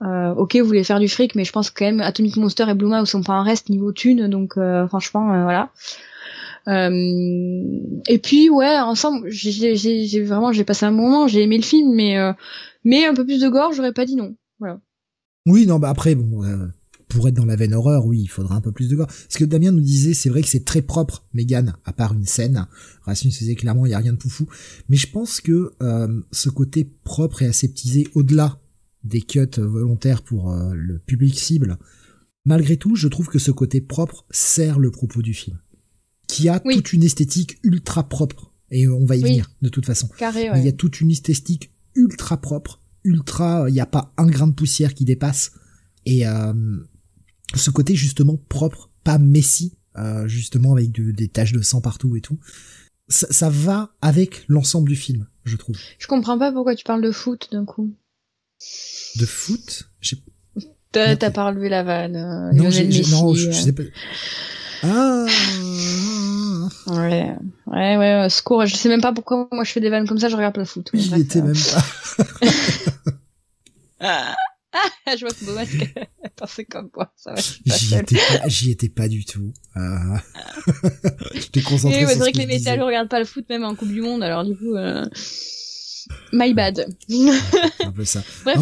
ok, 0.00 0.56
vous 0.56 0.66
voulez 0.66 0.82
faire 0.82 0.98
du 0.98 1.08
fric, 1.08 1.36
mais 1.36 1.44
je 1.44 1.52
pense 1.52 1.70
quand 1.70 1.84
même 1.84 2.00
Atomic 2.00 2.38
Monster 2.38 2.64
et 2.68 2.74
Blue 2.74 2.88
Mouse 2.88 3.08
sont 3.08 3.22
pas 3.22 3.34
un 3.34 3.44
reste 3.44 3.68
niveau 3.68 3.92
thune, 3.92 4.26
donc 4.26 4.54
franchement, 4.88 5.26
voilà. 5.44 5.70
Euh, 6.68 8.00
et 8.08 8.18
puis 8.18 8.50
ouais, 8.50 8.78
ensemble, 8.78 9.30
j'ai 9.30 10.22
vraiment 10.24 10.52
j'ai 10.52 10.64
passé 10.64 10.84
un 10.84 10.90
moment, 10.90 11.28
j'ai 11.28 11.42
aimé 11.42 11.56
le 11.58 11.62
film, 11.62 11.94
mais 11.94 12.18
euh, 12.18 12.32
mais 12.84 13.06
un 13.06 13.14
peu 13.14 13.24
plus 13.24 13.40
de 13.40 13.48
gore, 13.48 13.72
j'aurais 13.72 13.92
pas 13.92 14.04
dit 14.04 14.16
non. 14.16 14.36
Voilà. 14.58 14.80
Oui, 15.46 15.66
non, 15.66 15.78
bah 15.78 15.90
après 15.90 16.14
bon. 16.14 16.44
Euh, 16.44 16.66
pour 17.08 17.28
être 17.28 17.34
dans 17.34 17.46
la 17.46 17.54
veine 17.54 17.72
horreur, 17.72 18.04
oui, 18.04 18.20
il 18.20 18.26
faudra 18.26 18.56
un 18.56 18.60
peu 18.60 18.72
plus 18.72 18.88
de 18.88 18.96
gore. 18.96 19.06
Ce 19.28 19.38
que 19.38 19.44
Damien 19.44 19.70
nous 19.70 19.80
disait, 19.80 20.12
c'est 20.12 20.28
vrai 20.28 20.42
que 20.42 20.48
c'est 20.48 20.64
très 20.64 20.82
propre, 20.82 21.24
Megan, 21.34 21.76
à 21.84 21.92
part 21.92 22.12
une 22.12 22.26
scène. 22.26 22.66
Racine 23.02 23.30
faisait 23.30 23.54
clairement, 23.54 23.86
il 23.86 23.90
y 23.90 23.94
a 23.94 23.98
rien 23.98 24.12
de 24.12 24.20
foufou. 24.20 24.48
Mais 24.88 24.96
je 24.96 25.08
pense 25.08 25.40
que 25.40 25.72
ce 26.32 26.48
côté 26.48 26.84
propre 27.04 27.42
et 27.42 27.46
aseptisé, 27.46 28.08
au-delà 28.14 28.60
des 29.04 29.22
cuts 29.22 29.46
volontaires 29.56 30.22
pour 30.22 30.52
le 30.52 30.98
public 30.98 31.38
cible, 31.38 31.78
malgré 32.44 32.76
tout, 32.76 32.96
je 32.96 33.06
trouve 33.06 33.28
que 33.28 33.38
ce 33.38 33.52
côté 33.52 33.80
propre 33.80 34.26
sert 34.30 34.80
le 34.80 34.90
propos 34.90 35.22
du 35.22 35.32
film 35.32 35.60
qui 36.26 36.48
a 36.48 36.60
toute 36.60 36.92
une 36.92 37.02
esthétique 37.02 37.58
ultra 37.62 38.08
propre. 38.08 38.52
Et 38.70 38.88
on 38.88 39.04
va 39.04 39.16
y 39.16 39.22
venir, 39.22 39.50
de 39.62 39.68
toute 39.68 39.86
façon. 39.86 40.08
Carré, 40.18 40.50
il 40.56 40.64
y 40.64 40.68
a 40.68 40.72
toute 40.72 41.00
une 41.00 41.10
esthétique 41.10 41.70
ultra 41.94 42.40
propre, 42.40 42.80
ultra, 43.04 43.66
il 43.68 43.72
n'y 43.72 43.80
a 43.80 43.86
pas 43.86 44.12
un 44.16 44.26
grain 44.26 44.48
de 44.48 44.52
poussière 44.52 44.94
qui 44.94 45.04
dépasse. 45.04 45.52
Et 46.04 46.26
euh, 46.26 46.52
ce 47.54 47.70
côté 47.70 47.94
justement 47.94 48.36
propre, 48.48 48.90
pas 49.04 49.18
messi, 49.18 49.76
euh, 49.96 50.26
justement 50.26 50.72
avec 50.72 50.90
des 50.92 51.28
taches 51.28 51.52
de 51.52 51.62
sang 51.62 51.80
partout 51.80 52.16
et 52.16 52.20
tout, 52.20 52.38
ça, 53.08 53.28
ça 53.30 53.50
va 53.50 53.94
avec 54.02 54.44
l'ensemble 54.48 54.88
du 54.88 54.96
film, 54.96 55.26
je 55.44 55.56
trouve. 55.56 55.76
Je 55.98 56.06
comprends 56.06 56.38
pas 56.38 56.52
pourquoi 56.52 56.74
tu 56.74 56.84
parles 56.84 57.02
de 57.02 57.12
foot 57.12 57.48
d'un 57.52 57.64
coup. 57.64 57.94
De 59.16 59.26
foot? 59.26 59.88
T'as 60.92 61.30
pas 61.30 61.46
relevé 61.46 61.68
la 61.68 61.82
vanne. 61.82 62.16
Euh, 62.16 62.52
non, 62.52 62.64
non 62.64 62.70
je, 62.70 63.50
je 63.50 63.52
sais 63.52 63.72
pas. 63.72 63.82
Ah 64.88 65.26
Ouais, 66.86 67.34
ouais, 67.66 67.96
ouais, 67.96 68.28
secours. 68.30 68.66
Je 68.66 68.76
sais 68.76 68.88
même 68.88 69.00
pas 69.00 69.12
pourquoi 69.12 69.48
moi 69.50 69.64
je 69.64 69.72
fais 69.72 69.80
des 69.80 69.90
vannes 69.90 70.06
comme 70.06 70.18
ça, 70.18 70.28
je 70.28 70.36
regarde 70.36 70.54
pas 70.54 70.60
le 70.60 70.66
foot. 70.66 70.88
J'y 70.94 71.20
étais 71.20 71.42
même 71.42 71.54
pas. 71.54 71.84
ah, 74.00 74.36
je 75.06 75.20
vois 75.20 75.30
que 75.30 75.44
Bomasque 75.44 75.94
pensait 76.36 76.64
comme 76.64 76.90
quoi. 76.90 77.12
J'y 77.64 77.94
étais, 77.94 78.16
pas, 78.16 78.48
j'y 78.48 78.70
étais 78.70 78.88
pas 78.88 79.08
du 79.08 79.24
tout. 79.24 79.52
Ah. 79.74 80.22
je 81.34 81.46
t'ai 81.48 81.62
concentré 81.62 82.04
oui, 82.04 82.12
C'est 82.12 82.18
vrai 82.18 82.32
que, 82.32 82.38
les 82.38 82.46
métalleux 82.46 82.84
regardent 82.84 83.08
pas 83.08 83.18
le 83.18 83.24
foot 83.24 83.44
même 83.48 83.64
en 83.64 83.74
Coupe 83.74 83.92
du 83.92 84.02
Monde, 84.02 84.22
alors 84.22 84.44
du 84.44 84.56
coup. 84.56 84.74
Euh... 84.76 85.04
My 86.32 86.54
bad. 86.54 86.86
un 87.80 87.92
peu 87.92 88.04
ça. 88.04 88.22
Bref, 88.44 88.58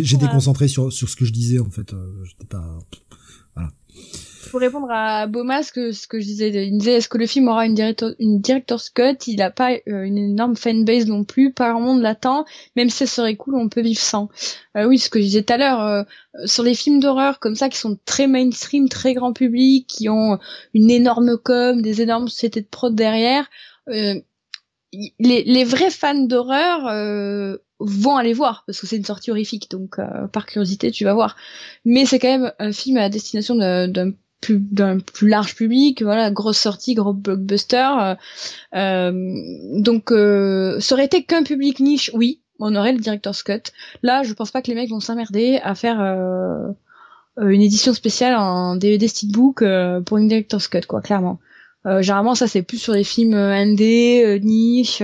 j'ai, 0.00 0.16
déconcentré 0.16 0.68
sur, 0.68 0.90
sur 0.90 1.08
ce 1.08 1.16
que 1.16 1.26
je 1.26 1.32
disais, 1.32 1.58
en 1.58 1.70
fait. 1.70 1.92
Euh, 1.92 2.24
j'étais 2.24 2.46
pas. 2.46 2.78
Pour 4.50 4.60
répondre 4.60 4.90
à 4.90 5.26
ce 5.62 5.72
que, 5.72 5.92
ce 5.92 6.06
que 6.06 6.20
je 6.20 6.26
disais, 6.26 6.66
il 6.66 6.78
disait 6.78 6.94
est-ce 6.94 7.08
que 7.08 7.18
le 7.18 7.26
film 7.26 7.48
aura 7.48 7.66
une, 7.66 7.74
director, 7.74 8.12
une 8.18 8.40
director's 8.40 8.90
cut? 8.90 9.16
Il 9.26 9.42
a 9.42 9.50
pas 9.50 9.72
euh, 9.88 10.02
une 10.02 10.18
énorme 10.18 10.56
fanbase 10.56 11.06
non 11.06 11.24
plus, 11.24 11.52
pas 11.52 11.70
grand 11.70 11.80
monde 11.80 12.02
l'attend, 12.02 12.44
même 12.76 12.90
si 12.90 12.98
ça 12.98 13.06
serait 13.06 13.36
cool, 13.36 13.54
on 13.54 13.68
peut 13.68 13.80
vivre 13.80 14.00
sans. 14.00 14.28
Euh, 14.76 14.86
oui, 14.86 14.98
ce 14.98 15.10
que 15.10 15.18
je 15.18 15.24
disais 15.24 15.42
tout 15.42 15.52
à 15.52 15.56
l'heure, 15.58 15.82
euh, 15.82 16.02
sur 16.46 16.62
les 16.62 16.74
films 16.74 17.00
d'horreur 17.00 17.40
comme 17.40 17.54
ça, 17.54 17.68
qui 17.68 17.78
sont 17.78 17.98
très 18.04 18.26
mainstream, 18.26 18.88
très 18.88 19.14
grand 19.14 19.32
public, 19.32 19.86
qui 19.86 20.08
ont 20.08 20.38
une 20.74 20.90
énorme 20.90 21.38
com, 21.38 21.82
des 21.82 22.02
énormes 22.02 22.28
sociétés 22.28 22.60
de 22.60 22.66
prod 22.66 22.94
derrière, 22.94 23.48
les, 23.86 24.24
les 25.18 25.64
vrais 25.64 25.90
fans 25.90 26.14
d'horreur 26.14 27.58
vont 27.80 28.16
aller 28.16 28.32
voir 28.32 28.64
parce 28.66 28.80
que 28.80 28.86
c'est 28.86 28.96
une 28.96 29.04
sortie 29.04 29.30
horrifique 29.30 29.70
donc 29.70 29.98
euh, 29.98 30.26
par 30.28 30.46
curiosité 30.46 30.90
tu 30.90 31.04
vas 31.04 31.14
voir. 31.14 31.36
Mais 31.84 32.06
c'est 32.06 32.18
quand 32.18 32.38
même 32.38 32.52
un 32.58 32.72
film 32.72 32.96
à 32.96 33.08
destination 33.08 33.54
d'un 33.54 34.12
d'un 34.48 34.98
plus 34.98 35.28
large 35.28 35.54
public 35.54 36.02
voilà 36.02 36.30
grosse 36.30 36.58
sortie 36.58 36.94
gros 36.94 37.12
blockbuster 37.12 37.88
euh, 38.00 38.14
euh 38.74 39.12
donc 39.80 40.12
euh, 40.12 40.78
ça 40.80 40.94
aurait 40.94 41.06
été 41.06 41.24
qu'un 41.24 41.42
public 41.42 41.80
niche 41.80 42.10
oui 42.14 42.40
on 42.60 42.74
aurait 42.74 42.92
le 42.92 42.98
director's 42.98 43.44
cut. 43.44 43.70
Là 44.02 44.24
je 44.24 44.32
pense 44.32 44.50
pas 44.50 44.62
que 44.62 44.68
les 44.68 44.74
mecs 44.74 44.90
vont 44.90 44.98
s'emmerder 44.98 45.60
à 45.62 45.76
faire 45.76 46.00
une 47.40 47.62
édition 47.62 47.94
spéciale 47.94 48.34
en 48.34 48.74
DVD 48.74 49.06
steelbook 49.06 49.62
pour 50.04 50.18
une 50.18 50.26
director's 50.26 50.66
cut 50.66 50.80
quoi 50.88 51.00
clairement. 51.00 51.38
Généralement 51.84 52.34
ça 52.34 52.48
c'est 52.48 52.62
plus 52.62 52.78
sur 52.78 52.94
les 52.94 53.04
films 53.04 53.34
indé 53.34 54.40
niche 54.42 55.00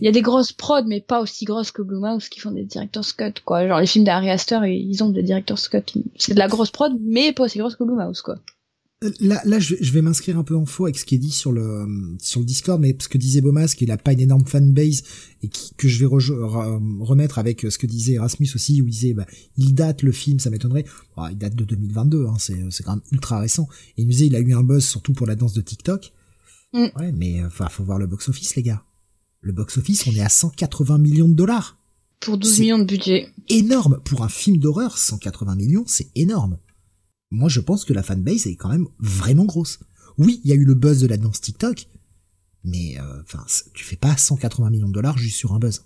il 0.00 0.04
y 0.04 0.08
a 0.08 0.12
des 0.12 0.22
grosses 0.22 0.52
prods, 0.52 0.84
mais 0.86 1.00
pas 1.00 1.20
aussi 1.20 1.44
grosses 1.44 1.70
que 1.70 1.82
Blue 1.82 2.00
Mouse 2.00 2.28
qui 2.28 2.40
font 2.40 2.50
des 2.50 2.64
director's 2.64 3.12
cut, 3.12 3.34
quoi. 3.44 3.66
Genre 3.66 3.80
les 3.80 3.86
films 3.86 4.04
d'Ari 4.04 4.30
Aster, 4.30 4.60
ils 4.66 5.02
ont 5.02 5.10
des 5.10 5.22
director's 5.22 5.68
cut. 5.68 5.82
C'est 6.16 6.34
de 6.34 6.38
la 6.38 6.48
grosse 6.48 6.70
prod, 6.70 6.92
mais 7.00 7.32
pas 7.32 7.44
aussi 7.44 7.58
grosse 7.58 7.76
que 7.76 7.84
Blue 7.84 7.96
Mouse, 7.96 8.22
quoi. 8.22 8.36
Euh, 9.04 9.10
là, 9.20 9.42
là, 9.44 9.58
je 9.58 9.92
vais, 9.92 10.00
m'inscrire 10.00 10.38
un 10.38 10.42
peu 10.42 10.56
en 10.56 10.64
faux 10.64 10.86
avec 10.86 10.96
ce 10.96 11.04
qui 11.04 11.16
est 11.16 11.18
dit 11.18 11.30
sur 11.30 11.52
le 11.52 11.86
sur 12.18 12.40
le 12.40 12.46
Discord, 12.46 12.80
mais 12.80 12.96
ce 12.98 13.08
que 13.08 13.18
disait 13.18 13.42
Bomas, 13.42 13.74
qu'il 13.76 13.90
a 13.90 13.98
pas 13.98 14.12
une 14.12 14.20
énorme 14.20 14.46
fanbase 14.46 15.02
et 15.42 15.50
que 15.76 15.86
je 15.86 15.98
vais 15.98 16.06
remettre 16.06 17.38
avec 17.38 17.66
ce 17.68 17.76
que 17.76 17.86
disait 17.86 18.14
Erasmus 18.14 18.48
aussi, 18.54 18.80
où 18.80 18.86
il 18.86 18.90
disait, 18.90 19.12
bah, 19.12 19.26
il 19.58 19.74
date 19.74 20.02
le 20.02 20.12
film, 20.12 20.38
ça 20.38 20.48
m'étonnerait. 20.48 20.86
il 21.30 21.36
date 21.36 21.54
de 21.54 21.64
2022, 21.64 22.26
hein, 22.26 22.36
c'est 22.38 22.56
c'est 22.70 22.84
quand 22.84 22.92
même 22.92 23.04
ultra 23.12 23.38
récent. 23.38 23.68
Et 23.98 24.02
il 24.02 24.04
nous 24.06 24.12
disait, 24.12 24.26
il 24.28 24.36
a 24.36 24.40
eu 24.40 24.54
un 24.54 24.62
buzz 24.62 24.84
surtout 24.84 25.12
pour 25.12 25.26
la 25.26 25.34
danse 25.34 25.52
de 25.52 25.60
TikTok. 25.60 26.12
Mm. 26.72 26.86
Ouais, 26.96 27.12
mais 27.12 27.44
enfin, 27.44 27.68
faut 27.68 27.84
voir 27.84 27.98
le 27.98 28.06
box 28.06 28.30
office, 28.30 28.56
les 28.56 28.62
gars. 28.62 28.82
Le 29.46 29.52
box-office, 29.52 30.08
on 30.08 30.12
est 30.12 30.20
à 30.20 30.28
180 30.28 30.98
millions 30.98 31.28
de 31.28 31.34
dollars. 31.34 31.78
Pour 32.18 32.36
12 32.36 32.58
millions 32.58 32.78
de 32.80 32.84
budget. 32.84 33.28
Énorme. 33.48 34.00
Pour 34.04 34.24
un 34.24 34.28
film 34.28 34.56
d'horreur, 34.56 34.98
180 34.98 35.54
millions, 35.54 35.84
c'est 35.86 36.08
énorme. 36.16 36.58
Moi, 37.30 37.48
je 37.48 37.60
pense 37.60 37.84
que 37.84 37.92
la 37.92 38.02
fanbase 38.02 38.48
est 38.48 38.56
quand 38.56 38.70
même 38.70 38.88
vraiment 38.98 39.44
grosse. 39.44 39.78
Oui, 40.18 40.40
il 40.42 40.50
y 40.50 40.52
a 40.52 40.56
eu 40.56 40.64
le 40.64 40.74
buzz 40.74 41.00
de 41.00 41.06
la 41.06 41.16
danse 41.16 41.40
TikTok, 41.40 41.86
mais 42.64 42.98
euh, 42.98 43.22
enfin, 43.22 43.46
tu 43.72 43.84
fais 43.84 43.94
pas 43.94 44.16
180 44.16 44.68
millions 44.70 44.88
de 44.88 44.92
dollars 44.92 45.16
juste 45.16 45.36
sur 45.36 45.52
un 45.52 45.60
buzz. 45.60 45.84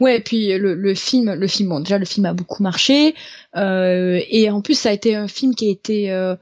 Ouais, 0.00 0.16
et 0.16 0.20
puis 0.20 0.58
le, 0.58 0.94
film, 0.96 1.34
le 1.34 1.46
film, 1.46 1.68
bon, 1.68 1.78
déjà 1.78 1.98
le 1.98 2.04
film 2.04 2.26
a 2.26 2.34
beaucoup 2.34 2.64
marché, 2.64 3.14
euh, 3.54 4.20
et 4.28 4.50
en 4.50 4.60
plus 4.60 4.76
ça 4.76 4.88
a 4.88 4.92
été 4.92 5.14
un 5.14 5.28
film 5.28 5.54
qui 5.54 5.68
a 5.68 5.70
été 5.70 6.10
euh, 6.10 6.34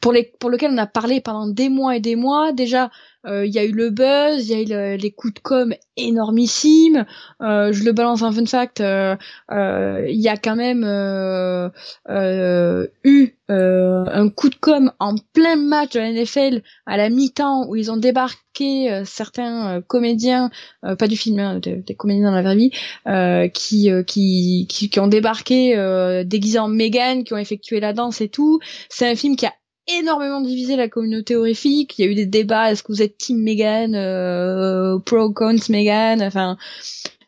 pour 0.00 0.12
les 0.12 0.32
pour 0.38 0.50
lequel 0.50 0.70
on 0.72 0.78
a 0.78 0.86
parlé 0.86 1.20
pendant 1.20 1.46
des 1.46 1.68
mois 1.68 1.96
et 1.96 2.00
des 2.00 2.16
mois. 2.16 2.52
Déjà, 2.52 2.90
euh, 3.26 3.44
il 3.44 3.52
y 3.52 3.58
a 3.58 3.64
eu 3.64 3.72
le 3.72 3.90
buzz, 3.90 4.48
il 4.48 4.68
y 4.68 4.74
a 4.74 4.94
eu 4.94 4.96
les 4.96 5.10
coups 5.10 5.34
de 5.34 5.40
com 5.40 5.74
énormissimes. 5.96 7.04
Euh, 7.42 7.72
je 7.72 7.84
le 7.84 7.92
balance 7.92 8.22
un 8.22 8.32
fun 8.32 8.46
fact. 8.46 8.80
Euh, 8.80 9.16
il 10.08 10.20
y 10.20 10.28
a 10.28 10.36
quand 10.36 10.56
même 10.56 10.84
eu 13.04 13.34
un 13.48 14.28
coup 14.30 14.48
de 14.48 14.54
com 14.54 14.92
en 15.00 15.16
plein 15.34 15.56
match 15.56 15.92
de 15.92 16.00
la 16.00 16.12
NFL 16.12 16.62
à 16.86 16.96
la 16.96 17.10
mi-temps 17.10 17.66
où 17.68 17.76
ils 17.76 17.90
ont 17.90 17.98
débarqué 17.98 19.02
certains 19.04 19.82
comédiens, 19.86 20.50
pas 20.82 21.08
du 21.08 21.16
film, 21.16 21.38
hein, 21.38 21.60
des, 21.60 21.94
comédiens 21.94 22.30
dans 22.30 22.36
la 22.36 22.42
vraie 22.42 22.56
vie, 22.56 22.70
qui, 23.52 23.90
qui, 24.06 24.66
qui, 24.68 24.88
qui 24.88 25.00
ont 25.00 25.08
débarqué 25.08 26.24
déguisés 26.24 26.58
en 26.58 26.68
Megan, 26.68 27.24
qui 27.24 27.34
ont 27.34 27.38
effectué 27.38 27.80
la 27.80 27.92
danse 27.92 28.20
et 28.20 28.28
tout. 28.28 28.60
C'est 28.88 29.08
un 29.08 29.14
film 29.14 29.36
qui 29.36 29.46
a 29.46 29.52
énormément 29.88 30.40
divisé 30.40 30.76
la 30.76 30.88
communauté 30.88 31.36
horrifique. 31.36 31.98
Il 31.98 32.04
y 32.04 32.08
a 32.08 32.10
eu 32.10 32.14
des 32.14 32.26
débats. 32.26 32.70
Est-ce 32.70 32.82
que 32.82 32.92
vous 32.92 33.02
êtes 33.02 33.18
Team 33.18 33.42
Megan, 33.42 33.94
euh, 33.94 34.98
pro 34.98 35.30
cons 35.30 35.56
Megan, 35.68 36.22
enfin. 36.22 36.56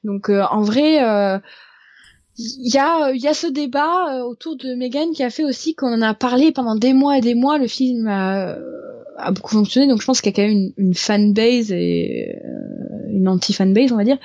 Donc 0.05 0.29
euh, 0.29 0.43
en 0.51 0.63
vrai, 0.63 1.03
euh, 1.05 1.39
il 2.37 2.75
y 2.75 2.79
a 2.79 3.13
il 3.13 3.21
y 3.21 3.29
a 3.29 3.35
ce 3.35 3.47
débat 3.47 4.17
euh, 4.17 4.23
autour 4.23 4.57
de 4.57 4.75
Megan 4.75 5.13
qui 5.13 5.23
a 5.23 5.31
fait 5.31 5.45
aussi 5.45 5.75
qu'on 5.75 5.93
en 5.93 6.03
a 6.03 6.15
parlé 6.15 6.53
pendant 6.53 6.77
des 6.77 6.93
mois 6.93 7.19
et 7.19 7.21
des 7.21 7.35
mois. 7.35 7.59
Le 7.59 7.69
film 7.69 8.07
a, 8.09 8.57
a 9.17 9.31
beaucoup 9.31 9.53
fonctionné, 9.53 9.87
donc 9.87 10.01
je 10.01 10.07
pense 10.07 10.21
qu'il 10.21 10.33
y 10.33 10.35
a 10.35 10.37
quand 10.37 10.49
même 10.49 10.73
une, 10.77 10.95
fanbase 10.95 11.71
et 11.73 12.37
une 13.11 13.29
anti-fanbase, 13.29 13.93
on 13.93 13.97
va 13.97 14.05
dire. 14.05 14.19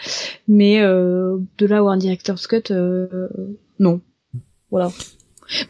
Mais 0.48 0.80
de 0.80 1.66
là 1.66 1.84
où 1.84 1.90
un 1.90 1.98
director's 1.98 2.48
cut, 2.48 2.74
non. 3.80 4.02
Voilà. 4.72 4.90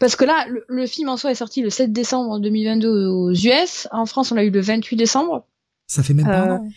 Parce 0.00 0.16
que 0.16 0.24
là, 0.24 0.46
le, 0.68 0.86
film 0.86 1.08
en 1.08 1.16
soi 1.16 1.30
est 1.30 1.36
sorti 1.36 1.62
le 1.62 1.70
7 1.70 1.92
décembre 1.92 2.40
2022 2.40 3.06
aux 3.06 3.32
US. 3.32 3.88
En 3.92 4.06
France, 4.06 4.32
on 4.32 4.34
l'a 4.34 4.44
eu 4.44 4.50
le 4.50 4.60
28 4.60 4.96
décembre. 4.96 5.46
Ça 5.86 6.02
fait 6.02 6.14
même 6.14 6.26
pas 6.26 6.40
un 6.40 6.50
euh, 6.50 6.58
an. 6.58 6.70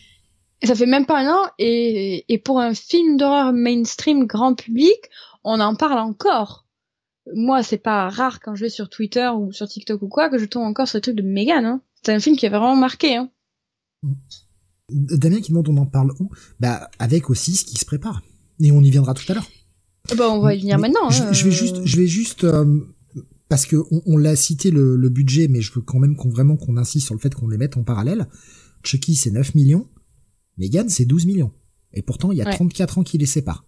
Et 0.61 0.67
ça 0.67 0.75
fait 0.75 0.85
même 0.85 1.05
pas 1.05 1.19
un 1.19 1.31
an. 1.31 1.49
Et, 1.57 2.25
et 2.31 2.37
pour 2.37 2.59
un 2.59 2.73
film 2.73 3.17
d'horreur 3.17 3.53
mainstream 3.53 4.25
grand 4.25 4.53
public, 4.53 4.97
on 5.43 5.59
en 5.59 5.75
parle 5.75 5.99
encore. 5.99 6.67
Moi, 7.33 7.63
c'est 7.63 7.77
pas 7.77 8.09
rare 8.09 8.39
quand 8.39 8.55
je 8.55 8.65
vais 8.65 8.69
sur 8.69 8.89
Twitter 8.89 9.29
ou 9.35 9.51
sur 9.51 9.67
TikTok 9.67 10.01
ou 10.01 10.07
quoi 10.07 10.29
que 10.29 10.37
je 10.37 10.45
tombe 10.45 10.63
encore 10.63 10.87
sur 10.87 10.97
le 10.97 11.01
truc 11.01 11.15
de 11.15 11.21
Megan. 11.21 11.65
Hein. 11.65 11.81
C'est 12.03 12.13
un 12.13 12.19
film 12.19 12.35
qui 12.35 12.45
a 12.45 12.49
vraiment 12.49 12.75
marqué. 12.75 13.15
Hein. 13.15 13.29
Damien 14.89 15.39
qui 15.39 15.51
demande 15.51 15.69
on 15.69 15.77
en 15.77 15.85
parle 15.85 16.11
où? 16.19 16.29
Bah 16.59 16.89
avec 16.99 17.29
aussi 17.29 17.55
ce 17.55 17.65
qui 17.65 17.77
se 17.77 17.85
prépare. 17.85 18.21
Et 18.59 18.71
on 18.71 18.81
y 18.81 18.89
viendra 18.89 19.13
tout 19.13 19.29
à 19.31 19.35
l'heure. 19.35 19.47
Bah, 20.17 20.29
on 20.29 20.39
va 20.41 20.55
y 20.55 20.61
venir 20.61 20.79
maintenant. 20.79 21.09
Je, 21.09 21.23
hein, 21.23 21.31
je, 21.31 21.45
vais 21.45 21.51
juste, 21.51 21.85
je 21.85 21.97
vais 21.97 22.07
juste 22.07 22.43
euh, 22.43 22.79
parce 23.49 23.65
que 23.65 23.77
on, 23.91 24.01
on 24.05 24.17
l'a 24.17 24.35
cité 24.35 24.71
le, 24.71 24.95
le, 24.95 25.09
budget, 25.09 25.47
mais 25.47 25.61
je 25.61 25.71
veux 25.73 25.81
quand 25.81 25.99
même 25.99 26.15
qu'on 26.15 26.29
vraiment 26.29 26.57
qu'on 26.57 26.77
insiste 26.77 27.05
sur 27.05 27.15
le 27.15 27.19
fait 27.19 27.33
qu'on 27.33 27.47
les 27.47 27.57
mette 27.57 27.77
en 27.77 27.83
parallèle. 27.83 28.27
Chucky 28.83 29.15
c'est 29.15 29.31
9 29.31 29.55
millions, 29.55 29.87
Megan 30.57 30.89
c'est 30.89 31.05
12 31.05 31.25
millions, 31.25 31.51
et 31.93 32.01
pourtant 32.01 32.31
il 32.31 32.37
y 32.37 32.41
a 32.41 32.51
34 32.51 32.97
ans 32.97 33.03
qui 33.03 33.17
les 33.17 33.25
séparent. 33.25 33.65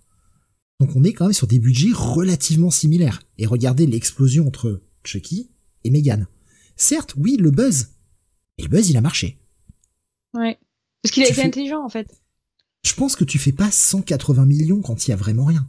Donc 0.79 0.95
on 0.95 1.03
est 1.03 1.13
quand 1.13 1.25
même 1.25 1.33
sur 1.33 1.47
des 1.47 1.59
budgets 1.59 1.93
relativement 1.93 2.71
similaires. 2.71 3.21
Et 3.37 3.45
regardez 3.45 3.85
l'explosion 3.85 4.47
entre 4.47 4.81
Chucky 5.03 5.51
et 5.83 5.91
Megan. 5.91 6.27
Certes, 6.75 7.13
oui, 7.17 7.37
le 7.37 7.51
buzz, 7.51 7.89
et 8.57 8.63
le 8.63 8.69
buzz 8.69 8.89
il 8.89 8.97
a 8.97 9.01
marché. 9.01 9.37
Ouais. 10.33 10.57
Parce 11.01 11.11
qu'il 11.11 11.23
a 11.23 11.29
été 11.29 11.43
intelligent 11.43 11.83
en 11.83 11.89
fait. 11.89 12.07
Je 12.83 12.93
pense 12.95 13.15
que 13.15 13.23
tu 13.23 13.37
fais 13.37 13.51
pas 13.51 13.71
180 13.71 14.45
millions 14.45 14.81
quand 14.81 15.07
il 15.07 15.11
y 15.11 15.13
a 15.13 15.17
vraiment 15.17 15.45
rien. 15.45 15.67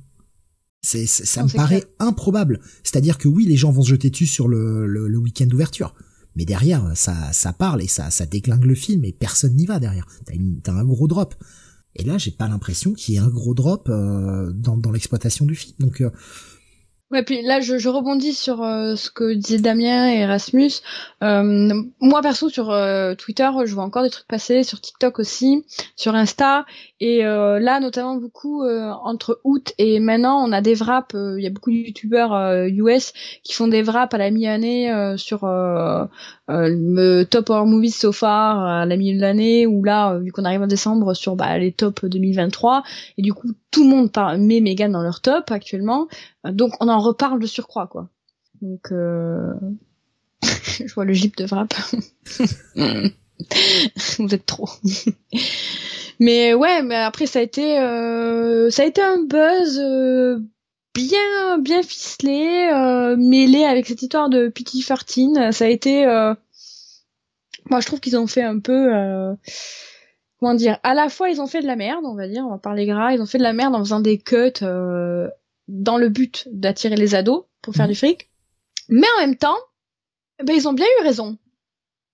C'est, 0.85 1.07
ça 1.07 1.43
me 1.43 1.49
paraît 1.49 1.85
improbable. 1.99 2.61
C'est-à-dire 2.83 3.17
que 3.17 3.27
oui, 3.27 3.47
les 3.47 3.57
gens 3.57 3.73
vont 3.73 3.83
se 3.83 3.89
jeter 3.89 4.11
dessus 4.11 4.27
sur 4.27 4.49
le, 4.49 4.87
le, 4.87 5.17
week-end 5.17 5.47
d'ouverture. 5.47 5.95
Mais 6.37 6.45
derrière, 6.45 6.93
ça, 6.95 7.33
ça 7.33 7.55
parle 7.55 7.83
et 7.83 7.89
ça, 7.89 8.11
ça 8.11 8.27
déglingue 8.27 8.65
le 8.65 8.75
film 8.75 9.05
et 9.05 9.13
personne 9.13 9.57
n'y 9.57 9.65
va 9.65 9.81
derrière. 9.81 10.07
T'as, 10.27 10.35
t'as 10.63 10.73
un 10.73 10.85
gros 10.85 11.09
drop. 11.09 11.35
Et 11.97 12.05
là, 12.05 12.19
j'ai 12.19 12.33
pas 12.33 12.49
l'impression 12.49 12.93
qu'il 12.93 13.15
y 13.15 13.17
ait 13.17 13.21
un 13.21 13.29
gros 13.29 13.55
drop 13.55 13.89
euh, 13.89 14.53
dans, 14.53 14.77
dans 14.77 14.91
l'exploitation 14.91 15.47
du 15.47 15.55
film. 15.55 15.75
Donc, 15.79 16.03
euh, 16.03 16.11
Ouais, 17.15 17.23
puis 17.23 17.43
là, 17.43 17.61
je, 17.61 17.79
je 17.79 17.89
rebondis 17.89 18.35
sur 18.35 18.65
euh, 18.65 18.97
ce 18.97 19.09
que 19.09 19.35
disaient 19.35 19.61
Damien 19.61 20.11
et 20.11 20.23
Erasmus. 20.23 20.73
Euh, 21.23 21.73
moi, 22.01 22.23
perso, 22.23 22.49
sur 22.49 22.73
euh, 22.73 23.15
Twitter, 23.15 23.49
je 23.67 23.73
vois 23.73 23.85
encore 23.85 24.03
des 24.03 24.11
trucs 24.11 24.27
passer, 24.27 24.65
sur 24.65 24.81
TikTok 24.81 25.21
aussi, 25.21 25.65
sur 25.95 26.17
Insta. 26.17 26.67
Et 26.99 27.23
là, 27.23 27.81
notamment 27.81 28.17
beaucoup, 28.17 28.65
entre 28.65 29.39
août 29.45 29.75
et 29.77 30.01
maintenant, 30.01 30.43
on 30.43 30.53
a 30.53 30.63
des 30.63 30.75
wraps. 30.75 31.15
Il 31.15 31.43
y 31.43 31.47
a 31.47 31.51
beaucoup 31.51 31.71
de 31.71 31.77
youtubeurs 31.77 32.67
US 32.69 33.13
qui 33.43 33.53
font 33.53 33.69
des 33.69 33.83
wraps 33.83 34.15
à 34.15 34.19
la 34.19 34.31
mi-année 34.31 35.15
sur 35.19 35.41
le 35.45 37.25
top 37.25 37.51
horror 37.51 37.67
movies 37.67 37.95
so 37.95 38.11
far 38.11 38.65
à 38.65 38.87
la 38.87 38.97
mi 38.97 39.15
de 39.15 39.21
l'année, 39.21 39.67
ou 39.67 39.85
là, 39.85 40.19
vu 40.19 40.33
qu'on 40.33 40.47
arrive 40.47 40.63
en 40.63 40.67
décembre, 40.67 41.13
sur 41.13 41.37
bah, 41.37 41.59
les 41.59 41.73
tops 41.73 42.05
2023. 42.07 42.85
Et 43.19 43.23
du 43.23 43.35
coup, 43.35 43.53
tout 43.75 43.83
le 43.83 43.91
monde 43.91 44.11
met 44.39 44.61
Megan 44.61 44.93
dans 44.93 45.03
leur 45.03 45.21
top 45.21 45.51
actuellement. 45.51 46.07
Donc 46.45 46.75
on 46.81 46.89
en 46.89 47.01
reparle 47.01 47.41
de 47.41 47.47
surcroît, 47.47 47.89
quoi. 47.89 48.09
Donc 48.63 48.93
euh... 48.93 49.53
je 50.43 50.95
vois 50.95 51.05
le 51.05 51.13
jeep 51.13 51.37
de 51.37 51.45
Vrap. 51.45 51.75
Vous 54.19 54.33
êtes 54.33 54.47
trop. 54.47 54.69
mais 56.21 56.55
ouais, 56.55 56.83
mais 56.83 56.95
après 56.95 57.27
ça 57.27 57.41
a 57.41 57.43
été 57.43 57.81
euh... 57.81 58.71
ça 58.71 58.85
a 58.85 58.87
été 58.87 59.03
un 59.03 59.25
buzz 59.25 59.81
euh, 59.81 60.39
bien 60.95 61.59
bien 61.59 61.83
ficelé, 61.83 62.71
euh, 62.73 63.17
mêlé 63.17 63.65
avec 63.65 63.87
cette 63.87 64.03
histoire 64.03 64.29
de 64.29 64.47
Pity 64.47 64.83
Fartine. 64.83 65.51
Ça 65.51 65.65
a 65.65 65.69
été 65.69 66.07
euh, 66.07 66.33
moi 67.71 67.81
je 67.81 67.87
trouve 67.87 67.99
qu'ils 67.99 68.17
ont 68.17 68.29
fait 68.29 68.43
un 68.43 68.61
peu 68.61 69.37
comment 70.45 70.55
dire, 70.55 70.79
à 70.83 70.93
la 70.93 71.09
fois 71.09 71.31
ils 71.31 71.41
ont 71.41 71.47
fait 71.47 71.63
de 71.63 71.67
la 71.67 71.75
merde, 71.75 72.05
on 72.05 72.15
va 72.15 72.29
dire, 72.29 72.45
on 72.45 72.51
va 72.51 72.59
parler 72.59 72.85
gras, 72.85 73.15
ils 73.15 73.23
ont 73.23 73.27
fait 73.27 73.39
de 73.39 73.43
la 73.43 73.55
merde 73.55 73.75
en 73.75 73.79
faisant 73.79 74.01
des 74.01 74.19
cuts 74.19 74.61
euh, 74.61 75.27
dans 75.69 75.97
le 75.97 76.11
but 76.11 76.47
d'attirer 76.53 76.97
les 76.97 77.15
ados 77.15 77.45
pour 77.63 77.75
faire 77.75 77.87
mhm. 77.87 77.93
du 77.93 77.97
fric. 77.97 78.31
Mais 78.91 79.07
en 79.17 79.23
même 79.23 79.37
temps, 79.37 79.57
ben 80.45 80.55
ils 80.55 80.69
ont 80.69 80.75
bien 80.75 80.85
eu 81.01 81.05
raison, 81.05 81.39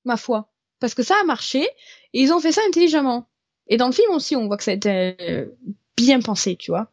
ma 0.04 0.16
foi, 0.16 0.52
parce 0.78 0.94
que 0.94 1.02
ça 1.02 1.16
a 1.20 1.24
marché 1.24 1.64
et 2.12 2.22
ils 2.22 2.32
ont 2.32 2.38
fait 2.38 2.52
ça 2.52 2.60
intelligemment. 2.68 3.28
Et 3.66 3.76
dans 3.76 3.86
le 3.86 3.92
film 3.92 4.12
aussi, 4.12 4.36
on 4.36 4.46
voit 4.46 4.56
que 4.56 4.62
ça 4.62 4.70
a 4.70 4.74
été 4.74 5.16
euh, 5.22 5.46
bien 5.96 6.20
pensé, 6.20 6.54
tu 6.54 6.70
vois. 6.70 6.92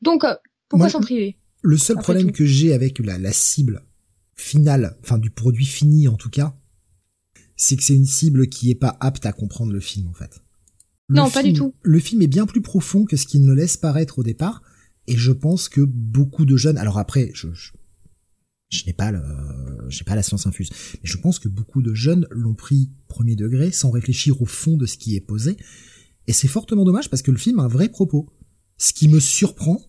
Donc 0.00 0.24
euh, 0.24 0.34
pourquoi 0.68 0.88
s'en 0.88 1.00
priver? 1.00 1.36
Le 1.62 1.76
seul 1.76 1.98
problème 1.98 2.32
que 2.32 2.44
j'ai 2.44 2.72
avec 2.72 2.98
la, 2.98 3.18
la 3.18 3.32
cible 3.32 3.84
finale, 4.34 4.96
enfin 5.04 5.18
du 5.18 5.30
produit 5.30 5.64
fini 5.64 6.08
en 6.08 6.16
tout 6.16 6.30
cas, 6.30 6.56
c'est 7.54 7.76
que 7.76 7.84
c'est 7.84 7.94
une 7.94 8.04
cible 8.04 8.48
qui 8.48 8.72
est 8.72 8.74
pas 8.74 8.96
apte 8.98 9.26
à 9.26 9.32
comprendre 9.32 9.72
le 9.72 9.78
film 9.78 10.08
en 10.08 10.14
fait. 10.14 10.42
Non, 11.12 11.30
pas 11.30 11.42
du 11.42 11.52
tout. 11.52 11.74
Le 11.82 11.98
film 11.98 12.22
est 12.22 12.28
bien 12.28 12.46
plus 12.46 12.62
profond 12.62 13.04
que 13.04 13.16
ce 13.16 13.26
qu'il 13.26 13.44
ne 13.44 13.52
laisse 13.52 13.76
paraître 13.76 14.18
au 14.18 14.22
départ, 14.22 14.62
et 15.06 15.16
je 15.16 15.32
pense 15.32 15.68
que 15.68 15.80
beaucoup 15.80 16.44
de 16.44 16.56
jeunes, 16.56 16.78
alors 16.78 16.98
après, 16.98 17.30
je, 17.34 17.48
je, 17.52 18.86
n'ai 18.86 18.92
pas 18.92 19.10
le, 19.10 19.22
j'ai 19.88 20.04
pas 20.04 20.14
la 20.14 20.22
science 20.22 20.46
infuse, 20.46 20.70
mais 20.94 21.08
je 21.08 21.18
pense 21.18 21.38
que 21.38 21.48
beaucoup 21.48 21.82
de 21.82 21.94
jeunes 21.94 22.26
l'ont 22.30 22.54
pris 22.54 22.90
premier 23.08 23.36
degré 23.36 23.72
sans 23.72 23.90
réfléchir 23.90 24.40
au 24.42 24.46
fond 24.46 24.76
de 24.76 24.86
ce 24.86 24.96
qui 24.96 25.16
est 25.16 25.20
posé, 25.20 25.56
et 26.26 26.32
c'est 26.32 26.48
fortement 26.48 26.84
dommage 26.84 27.10
parce 27.10 27.22
que 27.22 27.30
le 27.30 27.38
film 27.38 27.58
a 27.58 27.62
un 27.62 27.68
vrai 27.68 27.88
propos, 27.88 28.28
ce 28.78 28.92
qui 28.92 29.08
me 29.08 29.20
surprend 29.20 29.80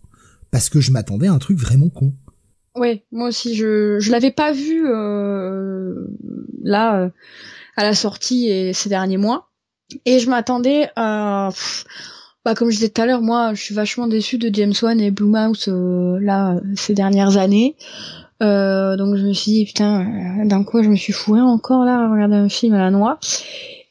parce 0.52 0.70
que 0.70 0.80
je 0.80 0.92
m'attendais 0.92 1.28
à 1.28 1.34
un 1.34 1.40
truc 1.40 1.58
vraiment 1.58 1.90
con. 1.90 2.14
Ouais, 2.76 3.06
moi 3.12 3.28
aussi, 3.28 3.56
je 3.56 4.00
je 4.00 4.12
l'avais 4.12 4.32
pas 4.32 4.52
vu 4.52 4.88
euh, 4.88 6.08
là 6.64 7.02
euh, 7.02 7.10
à 7.76 7.84
la 7.84 7.94
sortie 7.94 8.50
et 8.50 8.74
ces 8.74 8.90
derniers 8.90 9.18
mois, 9.18 9.52
et 10.06 10.20
je 10.20 10.30
m'attendais 10.30 10.90
à 10.96 11.50
bah 12.46 12.56
comme 12.56 12.70
je 12.70 12.76
disais 12.76 12.90
tout 12.90 13.02
à 13.02 13.06
l'heure, 13.06 13.22
moi 13.22 13.54
je 13.54 13.62
suis 13.62 13.76
vachement 13.76 14.08
déçue 14.08 14.38
de 14.38 14.54
James 14.54 14.74
Wan 14.82 15.00
et 15.00 15.12
Blumhouse 15.12 15.70
euh, 15.70 16.20
là 16.20 16.60
ces 16.76 16.94
dernières 16.94 17.38
années. 17.38 17.76
Euh, 18.42 18.98
donc 18.98 19.16
je 19.16 19.26
me 19.26 19.34
suis 19.34 19.52
dit 19.52 19.66
putain, 19.66 20.42
euh, 20.42 20.46
d'un 20.46 20.64
quoi 20.64 20.84
je 20.84 20.90
me 20.90 20.96
suis 20.96 21.14
fourré 21.14 21.40
encore 21.40 21.86
là 21.86 22.00
à 22.00 22.12
regarder 22.12 22.36
un 22.36 22.50
film 22.50 22.74
à 22.74 22.80
la 22.80 22.92
noix. 22.92 23.20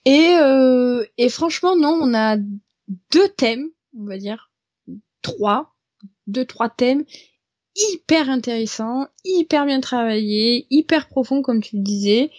Et 0.04 0.36
euh, 0.40 1.04
et 1.16 1.28
franchement 1.28 1.76
non, 1.76 1.98
on 2.00 2.12
a 2.14 2.36
deux 2.36 3.28
thèmes, 3.36 3.68
on 3.98 4.04
va 4.04 4.18
dire 4.18 4.50
trois, 5.22 5.74
deux 6.26 6.44
trois 6.44 6.68
thèmes 6.68 7.04
hyper 7.74 8.28
intéressants, 8.28 9.06
hyper 9.24 9.64
bien 9.64 9.80
travaillés, 9.80 10.66
hyper 10.68 11.08
profonds 11.08 11.40
comme 11.40 11.62
tu 11.62 11.76
le 11.76 11.82
disais. 11.82 12.30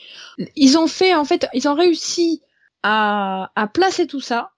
Ils 0.56 0.78
ont 0.78 0.88
fait 0.88 1.16
en 1.16 1.26
fait, 1.26 1.48
ils 1.56 1.68
ont 1.68 1.74
réussi 1.74 2.44
à, 2.84 3.52
à 3.56 3.68
placer 3.68 4.08
tout 4.08 4.22
ça 4.22 4.52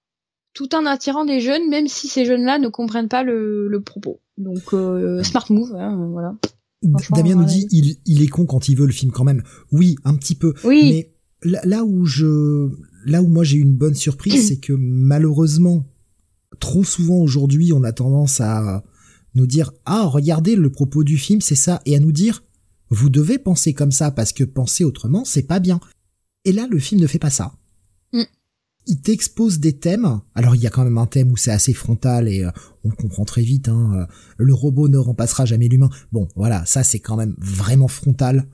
tout 0.56 0.74
en 0.74 0.86
attirant 0.86 1.26
des 1.26 1.42
jeunes, 1.42 1.70
même 1.70 1.88
si 1.88 2.08
ces 2.08 2.26
jeunes-là 2.26 2.58
ne 2.58 2.70
comprennent 2.70 3.10
pas 3.10 3.24
le, 3.24 3.68
le 3.68 3.82
propos. 3.82 4.22
Donc 4.38 4.74
euh, 4.74 5.22
smart 5.22 5.46
move, 5.50 5.76
hein, 5.76 6.08
voilà. 6.12 6.36
Damien 7.12 7.36
nous 7.36 7.46
dit 7.46 7.68
il, 7.72 7.98
il 8.06 8.22
est 8.22 8.28
con 8.28 8.46
quand 8.46 8.70
il 8.70 8.78
veut 8.78 8.86
le 8.86 8.94
film 8.94 9.12
quand 9.12 9.24
même. 9.24 9.44
Oui, 9.72 9.98
un 10.04 10.16
petit 10.16 10.36
peu. 10.36 10.54
Oui. 10.64 11.10
Mais 11.44 11.62
là, 11.64 11.84
où 11.84 12.06
je, 12.06 12.70
là 13.06 13.22
où 13.22 13.28
moi 13.28 13.44
j'ai 13.44 13.58
eu 13.58 13.62
une 13.62 13.76
bonne 13.76 13.96
surprise, 13.96 14.48
c'est 14.48 14.60
que 14.60 14.74
malheureusement, 14.74 15.86
trop 16.60 16.84
souvent 16.84 17.18
aujourd'hui, 17.18 17.74
on 17.74 17.84
a 17.84 17.92
tendance 17.92 18.40
à 18.40 18.84
nous 19.34 19.48
dire 19.48 19.74
ah 19.86 20.06
regardez 20.06 20.56
le 20.56 20.72
propos 20.72 21.04
du 21.04 21.18
film, 21.18 21.42
c'est 21.42 21.56
ça, 21.56 21.82
et 21.86 21.96
à 21.96 22.00
nous 22.00 22.14
dire 22.14 22.44
vous 22.90 23.10
devez 23.10 23.40
penser 23.40 23.74
comme 23.74 23.92
ça 23.92 24.12
parce 24.12 24.32
que 24.32 24.44
penser 24.46 24.84
autrement 24.86 25.26
c'est 25.26 25.48
pas 25.48 25.60
bien. 25.60 25.82
Et 26.46 26.52
là, 26.54 26.68
le 26.70 26.80
film 26.80 27.02
ne 27.02 27.08
fait 27.08 27.20
pas 27.20 27.32
ça 27.32 27.56
il 28.88 29.02
t'expose 29.02 29.60
des 29.60 29.78
thèmes. 29.78 30.22
Alors 30.36 30.56
il 30.56 30.62
y 30.62 30.68
a 30.68 30.70
quand 30.70 30.84
même 30.84 30.98
un 30.98 31.08
thème 31.08 31.32
où 31.32 31.38
c'est 31.38 31.52
assez 31.52 31.74
frontal 31.74 32.28
et 32.28 32.44
euh, 32.44 32.52
on 32.84 32.92
comprend 32.92 33.26
très 33.26 33.42
vite. 33.42 33.70
Hein, 33.70 33.92
euh, 33.96 34.06
le 34.38 34.54
robot 34.54 34.88
ne 34.90 34.98
remplacera 34.98 35.46
jamais 35.46 35.68
l'humain. 35.68 35.90
Bon, 36.12 36.28
voilà, 36.36 36.66
ça 36.66 36.84
c'est 36.84 37.00
quand 37.00 37.18
même 37.18 37.36
vraiment 37.38 37.88
frontal. 37.88 38.48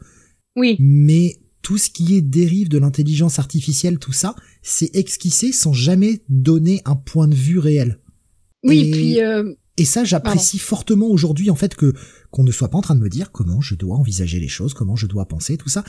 Oui. 0.55 0.77
Mais 0.79 1.41
tout 1.61 1.77
ce 1.77 1.89
qui 1.89 2.15
est 2.15 2.21
dérive 2.21 2.69
de 2.69 2.77
l'intelligence 2.77 3.39
artificielle, 3.39 3.99
tout 3.99 4.13
ça, 4.13 4.35
c'est 4.61 4.95
esquissé 4.95 5.51
sans 5.51 5.73
jamais 5.73 6.23
donner 6.29 6.81
un 6.85 6.95
point 6.95 7.27
de 7.27 7.35
vue 7.35 7.59
réel. 7.59 7.99
Oui, 8.63 8.79
et, 8.79 8.91
puis. 8.91 9.21
Euh... 9.21 9.53
Et 9.77 9.85
ça, 9.85 10.03
j'apprécie 10.03 10.59
fortement 10.59 11.07
aujourd'hui 11.07 11.49
en 11.49 11.55
fait 11.55 11.75
que 11.75 11.93
qu'on 12.29 12.43
ne 12.43 12.51
soit 12.51 12.69
pas 12.69 12.77
en 12.77 12.81
train 12.81 12.95
de 12.95 12.99
me 13.01 13.09
dire 13.09 13.31
comment 13.31 13.61
je 13.61 13.75
dois 13.75 13.95
envisager 13.95 14.39
les 14.39 14.47
choses, 14.47 14.73
comment 14.73 14.95
je 14.95 15.07
dois 15.07 15.27
penser, 15.27 15.57
tout 15.57 15.69
ça. 15.69 15.83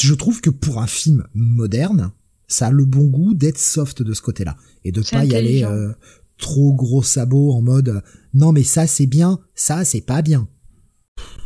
Je 0.00 0.14
trouve 0.14 0.40
que 0.40 0.50
pour 0.50 0.80
un 0.80 0.86
film 0.86 1.26
moderne, 1.34 2.12
ça 2.48 2.66
a 2.66 2.70
le 2.70 2.84
bon 2.84 3.06
goût 3.06 3.34
d'être 3.34 3.58
soft 3.58 4.02
de 4.02 4.12
ce 4.12 4.22
côté-là 4.22 4.56
et 4.84 4.92
de 4.92 5.02
pas 5.02 5.24
y 5.24 5.34
aller 5.34 5.64
euh, 5.64 5.92
trop 6.38 6.72
gros 6.72 7.02
sabots 7.02 7.52
en 7.52 7.62
mode 7.62 7.88
euh, 7.88 8.00
non 8.34 8.52
mais 8.52 8.62
ça 8.62 8.86
c'est 8.86 9.06
bien, 9.06 9.40
ça 9.54 9.84
c'est 9.84 10.00
pas 10.00 10.22
bien. 10.22 10.48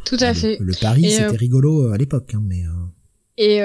Tout 0.04 0.16
à 0.20 0.32
fait. 0.32 0.56
Le 0.60 0.74
pari 0.80 1.10
c'était 1.10 1.24
euh, 1.24 1.32
rigolo 1.32 1.88
à 1.92 1.96
l'époque, 1.96 2.32
hein, 2.34 2.42
mais. 2.44 2.62
Et 3.40 3.60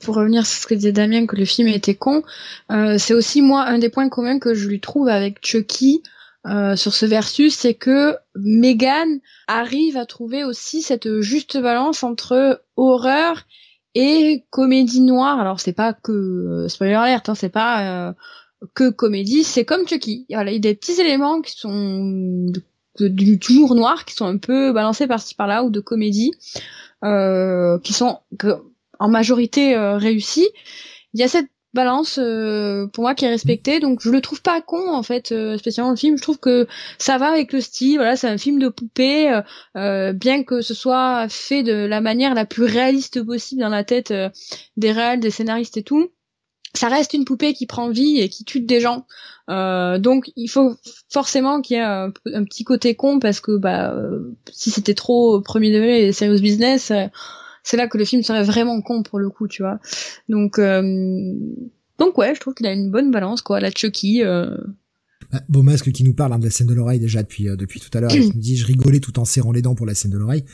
pour 0.00 0.16
revenir 0.16 0.44
sur 0.44 0.62
ce 0.62 0.66
que 0.66 0.74
disait 0.74 0.90
Damien 0.90 1.26
que 1.26 1.36
le 1.36 1.44
film 1.44 1.68
était 1.68 1.94
con, 1.94 2.22
c'est 2.70 3.14
aussi 3.14 3.40
moi 3.40 3.64
un 3.66 3.78
des 3.78 3.88
points 3.88 4.08
communs 4.08 4.40
que 4.40 4.54
je 4.54 4.68
lui 4.68 4.80
trouve 4.80 5.06
avec 5.06 5.46
Chucky. 5.46 6.02
sur 6.44 6.92
ce 6.92 7.06
versus, 7.06 7.54
c'est 7.54 7.74
que 7.74 8.16
Megan 8.34 9.20
arrive 9.46 9.96
à 9.96 10.06
trouver 10.06 10.42
aussi 10.42 10.82
cette 10.82 11.20
juste 11.20 11.56
balance 11.56 12.02
entre 12.02 12.62
horreur 12.76 13.46
et 13.96 14.44
comédie 14.50 15.00
noire. 15.00 15.40
Alors 15.40 15.58
c'est 15.58 15.72
pas 15.72 15.94
que 15.94 16.12
euh, 16.12 16.68
spoiler 16.68 16.94
alert, 16.94 17.28
hein, 17.30 17.34
c'est 17.34 17.48
pas 17.48 18.08
euh, 18.08 18.12
que 18.74 18.90
comédie, 18.90 19.42
c'est 19.42 19.64
comme 19.64 19.88
Chucky. 19.88 20.26
Voilà, 20.30 20.50
il 20.50 20.54
y 20.54 20.58
a 20.58 20.60
des 20.60 20.74
petits 20.74 21.00
éléments 21.00 21.40
qui 21.40 21.52
sont 21.58 22.52
du 23.00 23.38
toujours 23.38 23.74
noir, 23.74 24.04
qui 24.04 24.14
sont 24.14 24.26
un 24.26 24.36
peu 24.36 24.72
balancés 24.72 25.06
par-ci 25.06 25.34
par-là 25.34 25.64
ou 25.64 25.70
de 25.70 25.80
comédie, 25.80 26.32
euh, 27.04 27.78
qui 27.80 27.94
sont 27.94 28.20
en 28.98 29.08
majorité 29.08 29.74
euh, 29.74 29.96
réussis. 29.96 30.48
Il 31.14 31.20
y 31.20 31.22
a 31.22 31.28
cette 31.28 31.48
balance 31.74 32.18
euh, 32.18 32.86
pour 32.88 33.02
moi 33.02 33.14
qui 33.14 33.24
est 33.24 33.30
respectée. 33.30 33.80
Donc 33.80 34.00
je 34.02 34.10
le 34.10 34.20
trouve 34.20 34.42
pas 34.42 34.60
con 34.60 34.88
en 34.90 35.02
fait 35.02 35.32
euh, 35.32 35.56
spécialement 35.58 35.90
le 35.90 35.96
film. 35.96 36.16
Je 36.16 36.22
trouve 36.22 36.38
que 36.38 36.66
ça 36.98 37.18
va 37.18 37.28
avec 37.28 37.52
le 37.52 37.60
style. 37.60 37.96
Voilà 37.96 38.16
c'est 38.16 38.28
un 38.28 38.38
film 38.38 38.58
de 38.58 38.68
poupée 38.68 39.40
euh, 39.76 40.12
bien 40.12 40.42
que 40.42 40.60
ce 40.60 40.74
soit 40.74 41.28
fait 41.28 41.62
de 41.62 41.74
la 41.74 42.00
manière 42.00 42.34
la 42.34 42.46
plus 42.46 42.64
réaliste 42.64 43.22
possible 43.22 43.60
dans 43.60 43.68
la 43.68 43.84
tête 43.84 44.12
des 44.76 44.92
réals 44.92 45.20
des 45.20 45.30
scénaristes 45.30 45.76
et 45.76 45.82
tout. 45.82 46.10
Ça 46.74 46.88
reste 46.88 47.14
une 47.14 47.24
poupée 47.24 47.54
qui 47.54 47.66
prend 47.66 47.88
vie 47.88 48.20
et 48.20 48.28
qui 48.28 48.44
tue 48.44 48.60
des 48.60 48.80
gens. 48.80 49.06
Donc 49.48 50.30
il 50.36 50.48
faut 50.48 50.76
forcément 51.10 51.62
qu'il 51.62 51.76
y 51.76 51.80
ait 51.80 51.82
un, 51.82 52.10
petit 52.10 52.64
côté 52.64 52.94
con 52.94 53.18
parce 53.18 53.40
que 53.40 53.56
bah 53.56 53.94
si 54.50 54.70
c'était 54.70 54.94
trop 54.94 55.40
premier 55.40 55.72
degré 55.72 56.06
et 56.06 56.12
serious 56.12 56.40
business 56.40 56.92
c'est 57.66 57.76
là 57.76 57.88
que 57.88 57.98
le 57.98 58.04
film 58.04 58.22
serait 58.22 58.44
vraiment 58.44 58.80
con 58.80 59.02
pour 59.02 59.18
le 59.18 59.28
coup, 59.28 59.48
tu 59.48 59.62
vois. 59.62 59.80
Donc, 60.28 60.60
euh, 60.60 61.34
donc 61.98 62.16
ouais, 62.16 62.32
je 62.32 62.40
trouve 62.40 62.54
qu'il 62.54 62.66
a 62.66 62.72
une 62.72 62.92
bonne 62.92 63.10
balance, 63.10 63.42
quoi, 63.42 63.58
la 63.58 63.72
Chucky. 63.72 64.22
Euh... 64.22 64.56
Bah, 65.32 65.40
Beaumasque 65.48 65.90
qui 65.90 66.04
nous 66.04 66.14
parle 66.14 66.32
hein, 66.32 66.38
de 66.38 66.44
la 66.44 66.50
scène 66.50 66.68
de 66.68 66.74
l'oreille 66.74 67.00
déjà 67.00 67.24
depuis 67.24 67.48
euh, 67.48 67.56
depuis 67.56 67.80
tout 67.80 67.90
à 67.98 68.00
l'heure, 68.00 68.14
il 68.14 68.28
me 68.36 68.40
dit 68.40 68.56
je 68.56 68.64
rigolais 68.64 69.00
tout 69.00 69.18
en 69.18 69.24
serrant 69.24 69.50
les 69.50 69.62
dents 69.62 69.74
pour 69.74 69.84
la 69.84 69.96
scène 69.96 70.12
de 70.12 70.16
l'oreille. 70.18 70.44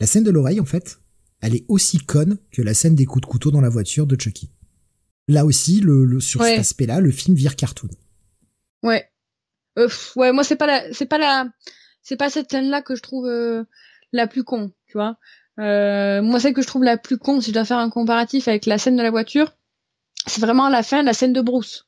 La 0.00 0.06
scène 0.06 0.24
de 0.24 0.30
l'oreille, 0.30 0.60
en 0.60 0.64
fait, 0.64 0.98
elle 1.42 1.54
est 1.54 1.66
aussi 1.68 1.98
conne 1.98 2.38
que 2.50 2.62
la 2.62 2.72
scène 2.72 2.94
des 2.94 3.04
coups 3.04 3.20
de 3.20 3.30
couteau 3.30 3.50
dans 3.50 3.60
la 3.60 3.68
voiture 3.68 4.06
de 4.06 4.18
Chucky. 4.18 4.50
Là 5.28 5.44
aussi, 5.44 5.80
le, 5.80 6.20
sur 6.20 6.42
cet 6.42 6.58
aspect-là, 6.58 7.00
le 7.00 7.10
film 7.10 7.36
vire 7.36 7.54
cartoon. 7.54 7.90
Ouais. 8.82 9.04
Euh, 9.78 9.88
ouais, 10.16 10.32
moi 10.32 10.42
c'est 10.42 10.56
pas 10.56 10.66
la, 10.66 10.90
c'est 10.94 11.06
pas 11.06 11.18
la, 11.18 11.48
c'est 12.02 12.16
pas 12.16 12.30
cette 12.30 12.50
scène-là 12.50 12.80
que 12.80 12.96
je 12.96 13.02
trouve 13.02 13.26
euh, 13.26 13.64
la 14.12 14.26
plus 14.26 14.42
con, 14.42 14.72
tu 14.86 14.94
vois. 14.94 15.18
Euh, 15.60 16.22
moi, 16.22 16.40
celle 16.40 16.54
que 16.54 16.62
je 16.62 16.66
trouve 16.66 16.84
la 16.84 16.96
plus 16.96 17.18
con, 17.18 17.40
si 17.40 17.50
je 17.50 17.54
dois 17.54 17.64
faire 17.64 17.78
un 17.78 17.90
comparatif 17.90 18.48
avec 18.48 18.66
la 18.66 18.78
scène 18.78 18.96
de 18.96 19.02
la 19.02 19.10
voiture, 19.10 19.52
c'est 20.26 20.40
vraiment 20.40 20.66
à 20.66 20.70
la 20.70 20.82
fin, 20.82 21.02
la 21.02 21.12
scène 21.12 21.32
de 21.32 21.40
Bruce. 21.40 21.86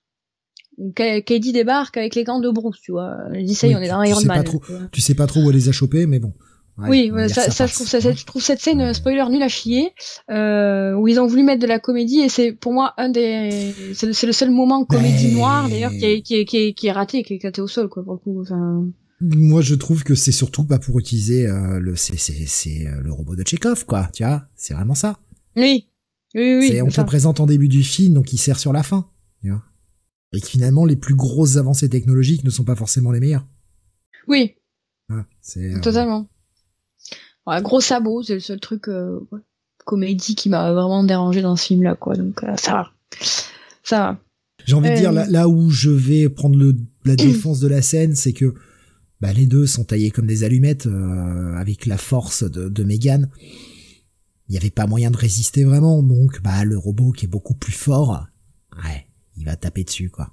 Katie 0.97 1.53
débarque 1.53 1.97
avec 1.97 2.15
les 2.15 2.25
gants 2.25 2.41
de 2.41 2.51
Bruce, 2.51 2.81
tu 2.81 2.93
vois. 2.93 3.17
Je 3.33 3.41
dis 3.41 3.55
ça, 3.55 3.69
on 3.69 3.81
est 3.81 3.89
dans 3.89 4.03
Iron 4.03 4.21
Man. 4.25 4.43
Trop, 4.43 4.61
tu 4.91 5.01
sais 5.01 5.15
pas 5.15 5.27
trop 5.27 5.41
où 5.41 5.51
elle 5.51 5.57
les 5.57 5.69
a 5.69 5.73
chopés, 5.73 6.07
mais 6.07 6.19
bon. 6.19 6.33
oui, 6.79 7.13
ça, 7.29 7.51
ça, 7.51 7.67
je 7.67 7.75
trouve 7.75 7.87
ça, 7.87 8.01
je 8.01 8.25
trouve 8.25 8.43
cette 8.43 8.61
scène 8.61 8.93
spoiler 8.93 9.25
nul 9.31 9.43
à 9.43 9.49
chier, 9.49 9.93
euh, 10.31 10.93
où 10.95 11.07
ils 11.07 11.21
ont 11.21 11.27
voulu 11.27 11.45
mettre 11.45 11.63
de 11.63 11.69
la 11.69 11.79
comédie 11.79 12.21
et 12.21 12.29
c'est 12.29 12.51
pour 12.51 12.73
moi 12.73 12.93
un 12.97 13.09
des, 13.09 13.73
c'est 13.95 14.07
le, 14.07 14.27
le, 14.27 14.33
seul 14.33 14.51
moment 14.51 14.85
comédie 14.85 15.33
noire 15.33 15.69
d'ailleurs 15.69 15.93
qui 15.93 16.05
est, 16.05 16.23
qui 16.23 16.35
est, 16.35 16.45
qui 16.45 16.57
est, 16.57 16.73
qui 16.73 16.89
est 16.89 16.93
raté, 16.93 17.23
qui 17.23 17.35
est 17.35 17.37
éclaté 17.37 17.61
au 17.61 17.69
sol 17.69 17.89
quoi 17.89 18.03
pour 18.03 18.15
le 18.15 18.19
coup. 18.19 18.41
Enfin 18.43 18.89
moi 19.21 19.63
je 19.63 19.75
trouve 19.75 20.05
que 20.05 20.15
c'est 20.15 20.33
surtout 20.33 20.65
pas 20.65 20.79
pour 20.79 20.99
utiliser 20.99 21.47
euh, 21.47 21.79
le 21.79 21.97
c'est 21.97 22.17
c'est 22.17 22.47
c'est 22.47 22.87
euh, 22.87 23.01
le 23.01 23.13
robot 23.13 23.37
de 23.37 23.47
Chekhov 23.47 23.85
quoi 23.87 24.09
tu 24.13 24.25
vois 24.25 24.47
c'est 24.57 24.75
vraiment 24.75 24.95
ça. 24.95 25.19
Oui. 25.57 25.89
Oui 26.35 26.59
oui 26.59 26.83
on 26.83 26.89
te 26.89 27.01
présente 27.03 27.41
en 27.41 27.47
début 27.47 27.69
du 27.69 27.83
film 27.83 28.15
donc 28.15 28.33
il 28.33 28.39
sert 28.39 28.59
sur 28.59 28.73
la 28.73 28.83
fin 28.83 29.09
tu 29.41 29.51
vois. 29.51 29.63
Et 30.33 30.41
que 30.41 30.47
finalement 30.47 30.85
les 30.85 30.97
plus 30.97 31.15
grosses 31.15 31.57
avancées 31.57 31.89
technologiques 31.89 32.45
ne 32.45 32.51
sont 32.51 32.65
pas 32.65 32.75
forcément 32.75 33.13
les 33.13 33.21
meilleures. 33.21 33.47
Oui. 34.27 34.55
C'est 35.41 35.75
euh, 35.75 35.81
totalement. 35.81 36.29
Ouais, 37.47 37.63
gros 37.63 37.81
sabot 37.81 38.23
c'est 38.23 38.35
le 38.35 38.41
seul 38.41 38.59
truc 38.59 38.89
comédie 39.85 40.35
qui 40.35 40.49
m'a 40.49 40.73
vraiment 40.73 41.05
dérangé 41.05 41.41
dans 41.43 41.57
ce 41.57 41.67
film 41.67 41.83
là 41.83 41.95
quoi 41.95 42.17
donc 42.17 42.41
ça 42.57 42.73
va. 42.73 42.93
Ça 43.85 43.99
va. 43.99 44.19
J'ai 44.65 44.75
envie 44.75 44.91
de 44.91 44.97
dire 44.97 45.13
là, 45.13 45.27
là 45.29 45.47
où 45.47 45.71
je 45.71 45.91
vais 45.91 46.29
prendre 46.29 46.59
le 46.59 46.75
la 47.05 47.17
défense 47.17 47.61
de 47.61 47.69
la 47.69 47.81
scène 47.83 48.17
c'est 48.17 48.33
que 48.33 48.55
bah 49.25 49.33
les 49.33 49.47
deux 49.47 49.67
sont 49.67 49.85
taillés 49.85 50.11
comme 50.11 50.27
des 50.27 50.45
allumettes 50.45 50.87
euh, 50.87 51.55
avec 51.57 51.87
la 51.87 51.97
force 51.97 52.43
de, 52.45 52.69
de 52.69 52.85
Megan. 52.85 53.31
Il 54.49 54.53
n'y 54.53 54.59
avait 54.59 54.69
pas 54.71 54.87
moyen 54.87 55.11
de 55.11 55.17
résister 55.17 55.65
vraiment, 55.65 56.03
donc 56.03 56.43
bah 56.43 56.65
le 56.65 56.77
robot 56.77 57.13
qui 57.13 57.25
est 57.25 57.29
beaucoup 57.29 57.55
plus 57.55 57.73
fort, 57.73 58.27
ouais, 58.85 59.07
il 59.39 59.47
va 59.47 59.57
taper 59.57 59.83
dessus 59.85 60.11
quoi. 60.11 60.29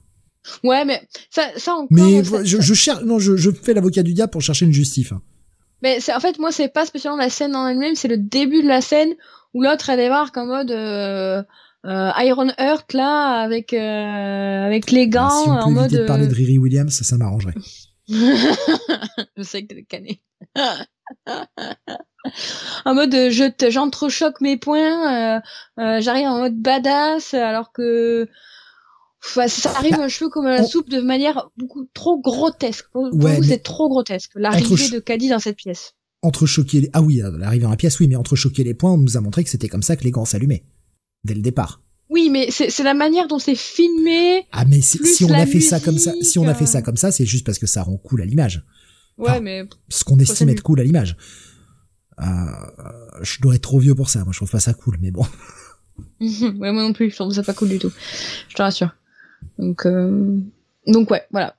Ouais, 0.66 0.84
mais 0.84 1.00
ça, 1.30 1.44
ça 1.56 1.72
encore. 1.76 1.88
Mais 1.92 2.22
ça- 2.26 2.44
je, 2.44 2.60
je 2.60 2.74
cherche, 2.74 3.04
non, 3.04 3.18
je, 3.20 3.38
je 3.38 3.50
fais 3.52 3.74
l'avocat 3.74 4.04
du 4.04 4.14
diable 4.14 4.32
pour 4.32 4.42
chercher 4.42 4.66
une 4.66 4.74
justif. 4.74 5.14
hein. 5.14 5.22
Mais 5.82 6.02
c'est 6.02 6.14
en 6.14 6.20
fait 6.20 6.38
moi 6.40 6.52
c'est 6.52 6.68
pas 6.68 6.86
spécialement 6.86 7.18
la 7.18 7.30
scène 7.30 7.56
en 7.56 7.66
elle-même, 7.70 7.96
c'est 7.96 8.10
le 8.10 8.18
début 8.18 8.62
de 8.62 8.68
la 8.68 8.82
scène 8.82 9.12
où 9.54 9.62
l'autre 9.64 9.90
elle 9.90 10.00
débarque 10.00 10.36
en 10.38 10.46
mode 10.48 10.72
euh, 10.72 11.42
euh, 11.86 12.10
Iron 12.18 12.50
Heart 12.58 12.94
là 12.94 13.40
avec 13.42 13.72
euh, 13.74 14.66
avec 14.68 14.92
les 14.92 15.08
gants 15.08 15.30
Ah, 15.30 15.42
si 15.44 15.50
on 15.50 15.56
peut 15.56 15.62
en 15.64 15.72
mode 15.72 15.92
de 15.92 16.06
parler 16.06 16.26
euh, 16.26 16.30
de 16.30 16.36
Riri 16.36 16.58
Williams, 16.58 16.94
ça, 16.94 17.04
ça 17.06 17.18
m'arrangerait. 17.18 17.56
je 19.38 19.44
sais 19.44 19.66
que 19.66 19.74
t'es 19.74 19.84
cané. 19.84 20.22
en 22.86 22.94
mode 22.94 23.14
euh, 23.14 23.30
je 23.32 23.50
te 23.50 23.70
j'entrechoque 23.70 24.42
mes 24.42 24.58
points, 24.58 25.38
euh, 25.38 25.40
euh, 25.80 26.02
j'arrive 26.02 26.28
en 26.28 26.40
mode 26.40 26.60
badass 26.60 27.34
alors 27.34 27.72
que 27.72 28.28
Enfin, 29.24 29.48
ça 29.48 29.70
arrive 29.78 30.00
un 30.00 30.08
cheveu 30.08 30.32
comme 30.32 30.48
à 30.48 30.54
la 30.54 30.62
Bah, 30.62 30.68
soupe 30.68 30.90
de 30.90 31.00
manière 31.00 31.52
beaucoup 31.56 31.86
trop 31.94 32.20
grotesque. 32.20 32.88
Pour, 32.92 33.08
pour 33.12 33.24
Ouais, 33.24 33.36
vous, 33.36 33.44
c'est 33.44 33.62
trop 33.62 33.88
grotesque. 33.88 34.32
L'arrivée 34.34 34.90
de 34.90 35.00
Caddy 35.00 35.30
dans 35.30 35.38
cette 35.38 35.58
pièce. 35.58 35.94
Entre 36.24 36.48
choquer 36.48 36.82
les, 36.82 36.90
ah 36.94 37.04
oui, 37.04 37.22
l'arrivée 37.38 37.62
dans 37.64 37.70
la 37.70 37.78
pièce, 37.78 38.00
oui, 38.00 38.08
mais 38.08 38.16
entre 38.16 38.36
choquer 38.36 38.64
les 38.64 38.74
points, 38.74 38.94
on 38.94 38.98
nous 38.98 39.18
a 39.18 39.22
montré 39.22 39.44
que 39.44 39.52
c'était 39.52 39.68
comme 39.68 39.84
ça 39.84 39.96
que 39.96 40.04
les 40.04 40.10
gants 40.10 40.26
s'allumaient. 40.26 40.64
Dès 41.24 41.36
le 41.36 41.42
départ. 41.42 41.81
Oui, 42.12 42.30
mais 42.30 42.52
c'est 42.52 42.70
c'est 42.70 42.84
la 42.84 42.94
manière 42.94 43.30
dont 43.30 43.40
c'est 43.40 43.56
filmé. 43.56 44.46
Ah, 44.52 44.66
mais 44.66 44.82
si, 44.82 45.24
on 45.24 45.34
a 45.34 45.46
fait 45.46 45.62
ça 45.62 45.80
comme 45.80 45.98
ça, 45.98 46.14
si 46.22 46.38
on 46.40 46.48
a 46.48 46.54
fait 46.54 46.66
ça 46.66 46.82
comme 46.82 46.98
ça, 46.98 47.10
c'est 47.10 47.26
juste 47.26 47.46
parce 47.46 47.58
que 47.58 47.68
ça 47.68 47.84
rend 47.84 47.96
cool 47.96 48.22
à 48.22 48.26
l'image. 48.26 48.66
Ouais, 49.18 49.40
mais 49.40 49.64
Ce 49.88 50.04
qu'on 50.04 50.20
estime 50.20 50.50
être 50.50 50.62
cool 50.62 50.82
à 50.82 50.84
l'image. 50.84 51.16
Euh, 52.20 52.26
je 53.22 53.40
dois 53.40 53.56
être 53.56 53.62
trop 53.62 53.80
vieux 53.80 53.96
pour 53.96 54.10
ça. 54.10 54.26
Moi, 54.26 54.34
je 54.34 54.40
trouve 54.40 54.52
pas 54.52 54.60
ça 54.60 54.74
cool, 54.74 54.98
mais 55.00 55.12
bon. 55.12 55.26
ouais, 56.20 56.52
moi 56.52 56.84
non 56.84 56.92
plus, 56.92 57.12
je 57.12 57.16
trouve 57.16 57.34
ça 57.34 57.44
pas 57.44 57.54
cool 57.54 57.70
du 57.70 57.80
tout. 57.80 57.94
Je 58.50 58.56
te 58.56 58.62
rassure. 58.62 58.94
Donc, 59.58 59.86
euh... 59.86 60.38
donc 60.88 61.10
ouais, 61.12 61.24
voilà. 61.32 61.56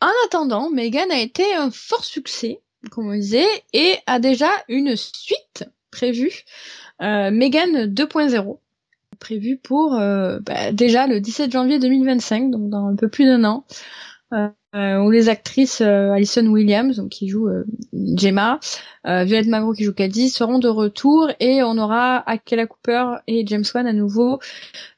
En 0.00 0.10
attendant, 0.26 0.68
Megan 0.70 1.12
a 1.12 1.20
été 1.20 1.44
un 1.54 1.70
fort 1.70 2.04
succès, 2.04 2.60
comme 2.90 3.06
on 3.06 3.14
disait, 3.14 3.46
et 3.72 3.94
a 4.06 4.18
déjà 4.18 4.50
une 4.68 4.96
suite 4.96 5.64
prévue. 5.92 6.42
Euh, 7.02 7.30
Megan 7.30 7.86
2.0, 7.86 8.58
prévue 9.20 9.56
pour 9.56 9.94
euh, 9.94 10.40
bah, 10.40 10.72
déjà 10.72 11.06
le 11.06 11.20
17 11.20 11.52
janvier 11.52 11.78
2025, 11.78 12.50
donc 12.50 12.70
dans 12.70 12.86
un 12.86 12.96
peu 12.96 13.08
plus 13.08 13.26
d'un 13.26 13.44
an. 13.44 13.64
Euh, 14.76 14.98
où 15.00 15.10
les 15.10 15.28
actrices 15.28 15.80
euh, 15.80 16.12
Alison 16.12 16.46
Williams, 16.46 16.96
donc 16.96 17.08
qui 17.08 17.26
joue 17.26 17.48
euh, 17.48 17.64
Gemma, 17.92 18.60
euh, 19.04 19.24
Violette 19.24 19.48
Magro 19.48 19.72
qui 19.72 19.82
joue 19.82 19.92
Caddy 19.92 20.30
seront 20.30 20.60
de 20.60 20.68
retour 20.68 21.28
et 21.40 21.64
on 21.64 21.76
aura 21.76 22.18
Akela 22.30 22.68
Cooper 22.68 23.16
et 23.26 23.44
James 23.48 23.64
Wan 23.74 23.88
à 23.88 23.92
nouveau 23.92 24.38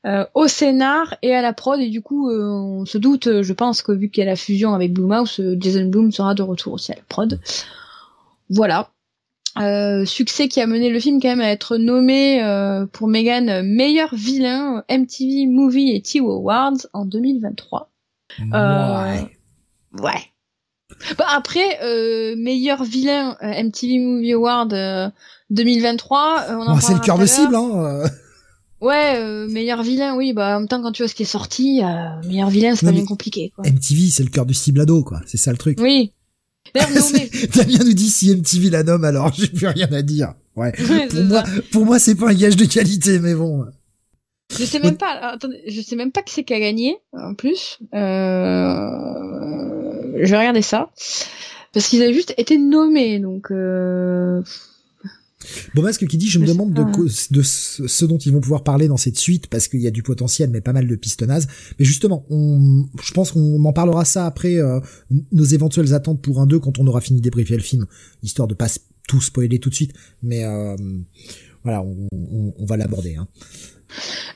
euh, 0.05 0.26
au 0.34 0.47
scénar 0.47 1.15
et 1.23 1.34
à 1.34 1.41
la 1.41 1.55
prod 1.55 1.81
et 1.81 1.89
du 1.89 2.02
coup 2.02 2.31
on 2.31 2.84
se 2.84 2.99
doute, 2.99 3.41
je 3.41 3.52
pense 3.55 3.81
que 3.81 3.92
vu 3.92 4.10
qu'il 4.10 4.23
y 4.23 4.26
a 4.26 4.31
la 4.31 4.36
fusion 4.36 4.75
avec 4.75 4.92
Blumhouse, 4.92 5.41
Jason 5.59 5.86
Blum 5.86 6.12
sera 6.12 6.34
de 6.34 6.42
retour 6.42 6.75
aussi 6.75 6.92
à 6.92 6.97
la 6.97 7.02
prod. 7.09 7.41
Voilà. 8.51 8.91
Euh, 9.58 10.06
succès 10.06 10.48
qui 10.48 10.60
a 10.62 10.66
mené 10.66 10.89
le 10.89 10.98
film 10.98 11.20
quand 11.20 11.28
même 11.28 11.40
à 11.42 11.50
être 11.50 11.76
nommé 11.76 12.42
euh, 12.42 12.86
pour 12.86 13.06
Megan 13.08 13.62
meilleur 13.62 14.14
vilain 14.14 14.82
MTV 14.90 15.47
Movie 15.47 15.90
et 15.94 16.00
TIWO 16.00 16.32
Awards 16.32 16.78
en 16.94 17.05
2023. 17.05 17.90
Euh, 18.40 19.12
Ouais. 19.12 19.28
Ouais. 20.00 20.22
Bah 21.18 21.26
après, 21.34 21.81
euh, 21.82 22.34
meilleur 22.36 22.82
vilain 22.84 23.36
euh, 23.42 23.62
MTV 23.62 23.98
Movie 23.98 24.32
Award 24.32 24.72
euh, 24.72 25.10
2023. 25.50 26.44
euh, 26.48 26.55
on 26.56 26.66
en 26.68 26.81
c'est 26.81 26.94
le 26.94 27.00
cœur 27.00 27.18
de 27.18 27.26
cible, 27.26 27.55
hein. 27.55 28.05
Ouais, 28.81 29.14
euh, 29.16 29.47
meilleur 29.48 29.82
vilain, 29.82 30.16
oui. 30.16 30.32
Bah 30.32 30.56
en 30.56 30.60
même 30.60 30.68
temps, 30.68 30.82
quand 30.82 30.92
tu 30.92 31.02
vois 31.02 31.08
ce 31.08 31.14
qui 31.14 31.22
est 31.22 31.26
sorti, 31.26 31.82
euh, 31.84 32.26
meilleur 32.26 32.48
vilain, 32.50 32.74
c'est 32.74 32.86
pas 32.86 32.92
bien 32.92 33.05
compliqué, 33.05 33.52
quoi. 33.55 33.64
MTV, 33.66 34.08
c'est 34.10 34.24
le 34.24 34.31
cœur 34.31 34.44
du 34.47 34.55
cible 34.55 34.81
ado, 34.81 35.05
quoi. 35.05 35.20
C'est 35.26 35.36
ça 35.36 35.50
le 35.52 35.58
truc. 35.58 35.78
Oui. 35.81 36.12
Nommé. 36.94 37.31
Damien 37.55 37.84
nous 37.84 37.92
dit 37.92 38.10
si 38.10 38.34
MTV 38.34 38.70
la 38.70 38.83
nomme, 38.83 39.05
alors 39.05 39.33
j'ai 39.39 39.49
plus 39.49 39.67
rien 39.67 39.89
à 39.92 40.02
dire. 40.02 40.34
Ouais. 40.57 40.73
Ouais, 40.89 41.09
Pour 41.09 41.25
moi, 41.25 41.44
ça. 41.44 41.52
pour 41.70 41.84
moi, 41.86 41.99
c'est 41.99 42.15
pas 42.15 42.31
un 42.31 42.34
gage 42.34 42.57
de 42.57 42.65
qualité, 42.67 43.18
mais 43.18 43.34
bon. 43.34 43.65
Je 44.59 44.65
sais 44.65 44.81
même 44.81 44.97
pas. 44.97 45.12
Attendez, 45.12 45.62
je 45.67 45.81
sais 45.81 45.97
même 45.97 46.12
pas 46.12 46.23
qui 46.23 46.34
c'est 46.34 46.44
qui 46.44 46.52
a 46.52 46.60
gagné. 46.60 46.99
En 47.15 47.34
plus, 47.34 47.78
euh... 47.94 48.89
je 50.23 50.31
vais 50.31 50.39
regarder 50.39 50.60
ça 50.62 50.91
parce 51.73 51.89
qu'ils 51.89 52.02
avaient 52.02 52.12
juste 52.12 52.34
été 52.36 52.59
nommés, 52.59 53.18
donc. 53.18 53.51
Euh... 53.51 54.42
Bon, 55.74 55.82
parce 55.82 55.98
que 55.98 56.04
qui 56.06 56.16
dit, 56.18 56.28
je 56.28 56.38
me 56.38 56.46
Je 56.46 56.52
demande 56.52 56.72
de, 56.74 57.42
ce 57.42 58.04
dont 58.04 58.18
ils 58.18 58.32
vont 58.32 58.40
pouvoir 58.40 58.62
parler 58.64 58.88
dans 58.88 58.96
cette 58.96 59.16
suite, 59.18 59.46
parce 59.48 59.68
qu'il 59.68 59.80
y 59.80 59.86
a 59.86 59.90
du 59.90 60.02
potentiel, 60.02 60.50
mais 60.50 60.60
pas 60.60 60.72
mal 60.72 60.86
de 60.86 60.96
pistes 60.96 61.22
nazes. 61.22 61.48
Mais 61.78 61.84
justement, 61.84 62.24
on, 62.30 62.84
je 63.02 63.12
pense 63.12 63.32
qu'on 63.32 63.64
en 63.64 63.72
parlera 63.72 64.04
ça 64.04 64.26
après 64.26 64.56
euh, 64.56 64.80
nos 65.32 65.44
éventuelles 65.44 65.94
attentes 65.94 66.20
pour 66.22 66.40
un 66.40 66.46
2 66.46 66.58
quand 66.58 66.78
on 66.78 66.86
aura 66.86 67.00
fini 67.00 67.18
de 67.20 67.24
débriefer 67.24 67.56
le 67.56 67.62
film, 67.62 67.86
histoire 68.22 68.48
de 68.48 68.54
pas 68.54 68.68
tout 69.08 69.20
spoiler 69.20 69.58
tout 69.58 69.70
de 69.70 69.74
suite. 69.74 69.92
Mais 70.22 70.44
euh, 70.44 70.76
voilà, 71.64 71.82
on, 71.82 72.06
on- 72.12 72.54
on 72.58 72.64
va 72.66 72.76
l'aborder. 72.76 73.16
Hein. 73.16 73.26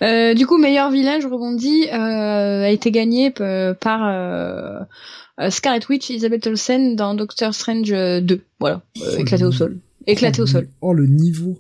Euh, 0.02 0.34
du 0.34 0.46
coup, 0.46 0.58
meilleur 0.58 0.90
vilain, 0.90 1.18
je 1.20 1.26
rebondis, 1.28 1.88
a 1.90 2.68
été 2.70 2.90
gagné 2.90 3.30
par 3.30 4.86
Scarlet 5.50 5.80
Witch, 5.88 6.10
Isabelle 6.10 6.40
Olsen 6.46 6.96
dans 6.96 7.14
Doctor 7.14 7.54
Strange 7.54 7.92
euh, 7.92 8.20
2. 8.20 8.40
Voilà, 8.60 8.82
éclaté 9.18 9.44
au 9.44 9.52
sol. 9.52 9.78
Éclaté 10.06 10.42
au 10.42 10.46
sol. 10.46 10.68
Oh, 10.80 10.92
le 10.92 11.06
niveau. 11.06 11.58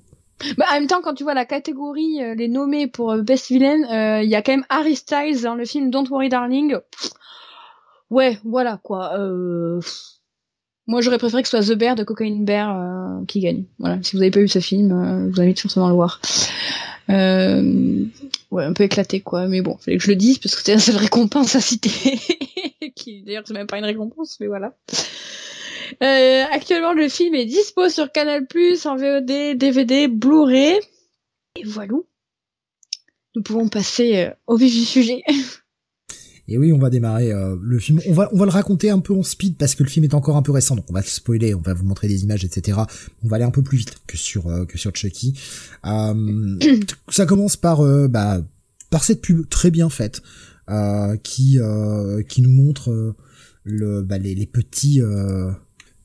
Bah, 0.58 0.66
en 0.70 0.74
même 0.74 0.86
temps, 0.86 1.00
quand 1.02 1.14
tu 1.14 1.24
vois 1.24 1.34
la 1.34 1.46
catégorie, 1.46 2.22
euh, 2.22 2.34
les 2.34 2.48
nommés 2.48 2.86
pour 2.86 3.12
euh, 3.12 3.22
Best 3.22 3.48
Villain, 3.48 3.82
euh, 3.90 4.22
il 4.22 4.28
y 4.28 4.34
a 4.34 4.42
quand 4.42 4.52
même 4.52 4.66
Harry 4.68 4.96
Styles 4.96 5.42
dans 5.42 5.54
le 5.54 5.64
film 5.64 5.90
Don't 5.90 6.08
Worry 6.10 6.28
Darling. 6.28 6.76
Pff, 6.90 7.10
Ouais, 8.08 8.38
voilà 8.44 8.78
quoi. 8.84 9.18
Moi, 10.86 11.00
j'aurais 11.00 11.18
préféré 11.18 11.42
que 11.42 11.48
ce 11.48 11.60
soit 11.60 11.74
The 11.74 11.76
Bear 11.76 11.96
de 11.96 12.04
Cocaine 12.04 12.44
Bear 12.44 13.24
qui 13.26 13.40
gagne. 13.40 13.64
Voilà, 13.80 14.00
si 14.00 14.14
vous 14.14 14.22
avez 14.22 14.30
pas 14.30 14.38
vu 14.38 14.46
ce 14.46 14.60
film, 14.60 14.92
euh, 14.92 15.28
vous 15.28 15.40
invite 15.40 15.58
forcément 15.58 15.86
à 15.86 15.88
le 15.88 15.96
voir. 15.96 16.20
Ouais, 18.52 18.64
un 18.64 18.72
peu 18.72 18.84
éclaté 18.84 19.20
quoi, 19.20 19.48
mais 19.48 19.60
bon, 19.60 19.76
fallait 19.78 19.96
que 19.96 20.04
je 20.04 20.10
le 20.10 20.16
dise 20.16 20.38
parce 20.38 20.54
que 20.54 20.60
c'était 20.60 20.74
la 20.74 20.78
seule 20.78 20.96
récompense 20.98 21.56
à 21.56 21.60
citer. 21.60 21.90
qui 22.94 23.22
d'ailleurs 23.22 23.42
c'est 23.44 23.54
même 23.54 23.66
pas 23.66 23.78
une 23.78 23.84
récompense, 23.84 24.36
mais 24.38 24.46
voilà. 24.46 24.72
Euh, 26.02 26.44
actuellement, 26.50 26.92
le 26.92 27.08
film 27.08 27.34
est 27.34 27.46
dispo 27.46 27.88
sur 27.88 28.10
Canal+, 28.12 28.46
en 28.84 28.96
VOD, 28.96 29.56
DVD, 29.56 30.08
Blu-ray. 30.08 30.78
Et 31.56 31.64
voilà. 31.64 31.94
Nous 33.34 33.42
pouvons 33.42 33.68
passer 33.68 34.16
euh, 34.16 34.30
au 34.46 34.56
vif 34.56 34.72
du 34.72 34.84
sujet. 34.84 35.22
Et 36.48 36.58
oui, 36.58 36.72
on 36.72 36.78
va 36.78 36.90
démarrer 36.90 37.32
euh, 37.32 37.56
le 37.60 37.78
film. 37.78 38.00
On 38.06 38.12
va 38.12 38.28
on 38.32 38.38
va 38.38 38.44
le 38.44 38.50
raconter 38.50 38.90
un 38.90 39.00
peu 39.00 39.12
en 39.12 39.22
speed 39.22 39.56
parce 39.56 39.74
que 39.74 39.82
le 39.82 39.88
film 39.88 40.04
est 40.04 40.14
encore 40.14 40.36
un 40.36 40.42
peu 40.42 40.52
récent, 40.52 40.76
donc 40.76 40.86
on 40.88 40.92
va 40.92 41.00
le 41.00 41.06
spoiler, 41.06 41.54
on 41.54 41.60
va 41.60 41.74
vous 41.74 41.84
montrer 41.84 42.06
des 42.06 42.22
images, 42.22 42.44
etc. 42.44 42.78
On 43.24 43.28
va 43.28 43.36
aller 43.36 43.44
un 43.44 43.50
peu 43.50 43.62
plus 43.62 43.78
vite 43.78 43.94
que 44.06 44.16
sur 44.16 44.46
euh, 44.46 44.64
que 44.64 44.78
sur 44.78 44.94
Chucky. 44.94 45.34
Euh, 45.84 46.58
ça 47.08 47.26
commence 47.26 47.56
par 47.56 47.82
bah 48.08 48.40
par 48.90 49.02
cette 49.02 49.22
pub 49.22 49.48
très 49.48 49.70
bien 49.70 49.90
faite 49.90 50.22
qui 51.24 51.58
qui 52.28 52.42
nous 52.42 52.50
montre 52.50 53.14
le 53.64 54.02
bah, 54.02 54.18
les, 54.18 54.34
les 54.34 54.46
petits 54.46 55.00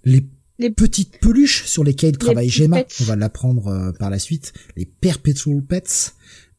les 0.03 0.25
Les- 0.59 0.69
petites 0.69 1.19
peluches 1.19 1.65
sur 1.65 1.83
lesquelles 1.83 2.17
travaille 2.17 2.49
Gemma. 2.49 2.77
pets. 2.83 2.95
On 3.01 3.03
va 3.05 3.15
l'apprendre 3.15 3.67
euh, 3.67 3.91
par 3.91 4.09
la 4.09 4.19
suite. 4.19 4.53
Les 4.75 4.85
Perpetual 4.85 5.61
Pets. 5.63 6.13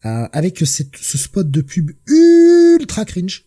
Euh, 0.05 0.27
avec 0.33 0.59
cette, 0.67 0.97
ce 0.97 1.17
spot 1.17 1.49
de 1.49 1.61
pub 1.61 1.93
ultra 2.09 3.05
cringe. 3.05 3.45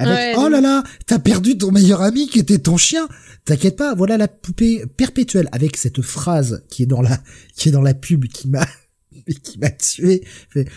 Avec 0.00 0.14
Ouais, 0.14 0.34
oh 0.36 0.48
là 0.48 0.60
là, 0.60 0.84
t'as 1.06 1.18
perdu 1.18 1.58
ton 1.58 1.72
meilleur 1.72 2.02
ami 2.02 2.28
qui 2.28 2.38
était 2.38 2.58
ton 2.60 2.76
chien. 2.76 3.08
T'inquiète 3.44 3.74
pas, 3.74 3.96
voilà 3.96 4.16
la 4.16 4.28
poupée 4.28 4.84
perpétuelle 4.96 5.48
avec 5.50 5.76
cette 5.76 6.00
phrase 6.02 6.62
qui 6.70 6.84
est 6.84 6.86
dans 6.86 7.02
la 7.02 7.18
qui 7.56 7.68
est 7.68 7.72
dans 7.72 7.82
la 7.82 7.94
pub 7.94 8.26
qui 8.26 8.46
m'a 8.48 8.64
qui 9.42 9.58
m'a 9.58 9.70
tué. 9.70 10.22
Fait, 10.50 10.68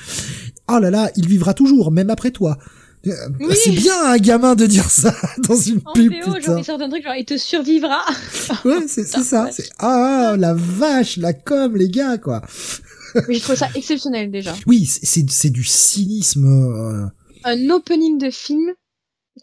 oh 0.68 0.80
là 0.80 0.90
là, 0.90 1.12
il 1.16 1.28
vivra 1.28 1.54
toujours, 1.54 1.92
même 1.92 2.10
après 2.10 2.32
toi. 2.32 2.58
Oui. 3.04 3.56
C'est 3.64 3.72
bien 3.72 4.12
un 4.12 4.18
gamin 4.18 4.56
de 4.56 4.66
dire 4.68 4.90
ça 4.90 5.16
dans 5.48 5.56
une 5.56 5.82
En 5.86 5.94
pub, 5.94 6.12
VO, 6.14 6.40
genre, 6.40 6.60
il 6.60 6.64
sort 6.66 6.80
un 6.82 6.90
truc, 6.90 7.04
genre, 7.04 7.16
il 7.18 7.26
te 7.26 7.38
survivra. 7.38 8.02
Ouais, 8.66 8.86
c'est 8.88 9.06
ça. 9.08 9.50
C'est 9.52 9.70
ah 9.80 10.36
la 10.38 10.54
vache, 10.54 11.18
la 11.18 11.34
com, 11.34 11.76
les 11.76 11.90
gars, 11.90 12.18
quoi. 12.18 12.42
Mais 13.28 13.36
je 13.36 13.42
trouve 13.42 13.56
ça 13.56 13.70
exceptionnel, 13.76 14.30
déjà. 14.30 14.54
Oui, 14.68 14.86
c'est 14.86 15.06
c'est- 15.06 15.30
c'est 15.30 15.50
du 15.50 15.64
cynisme. 15.64 16.46
euh, 16.46 17.08
Un 17.44 17.70
opening 17.72 18.18
de 18.20 18.30
film, 18.30 18.72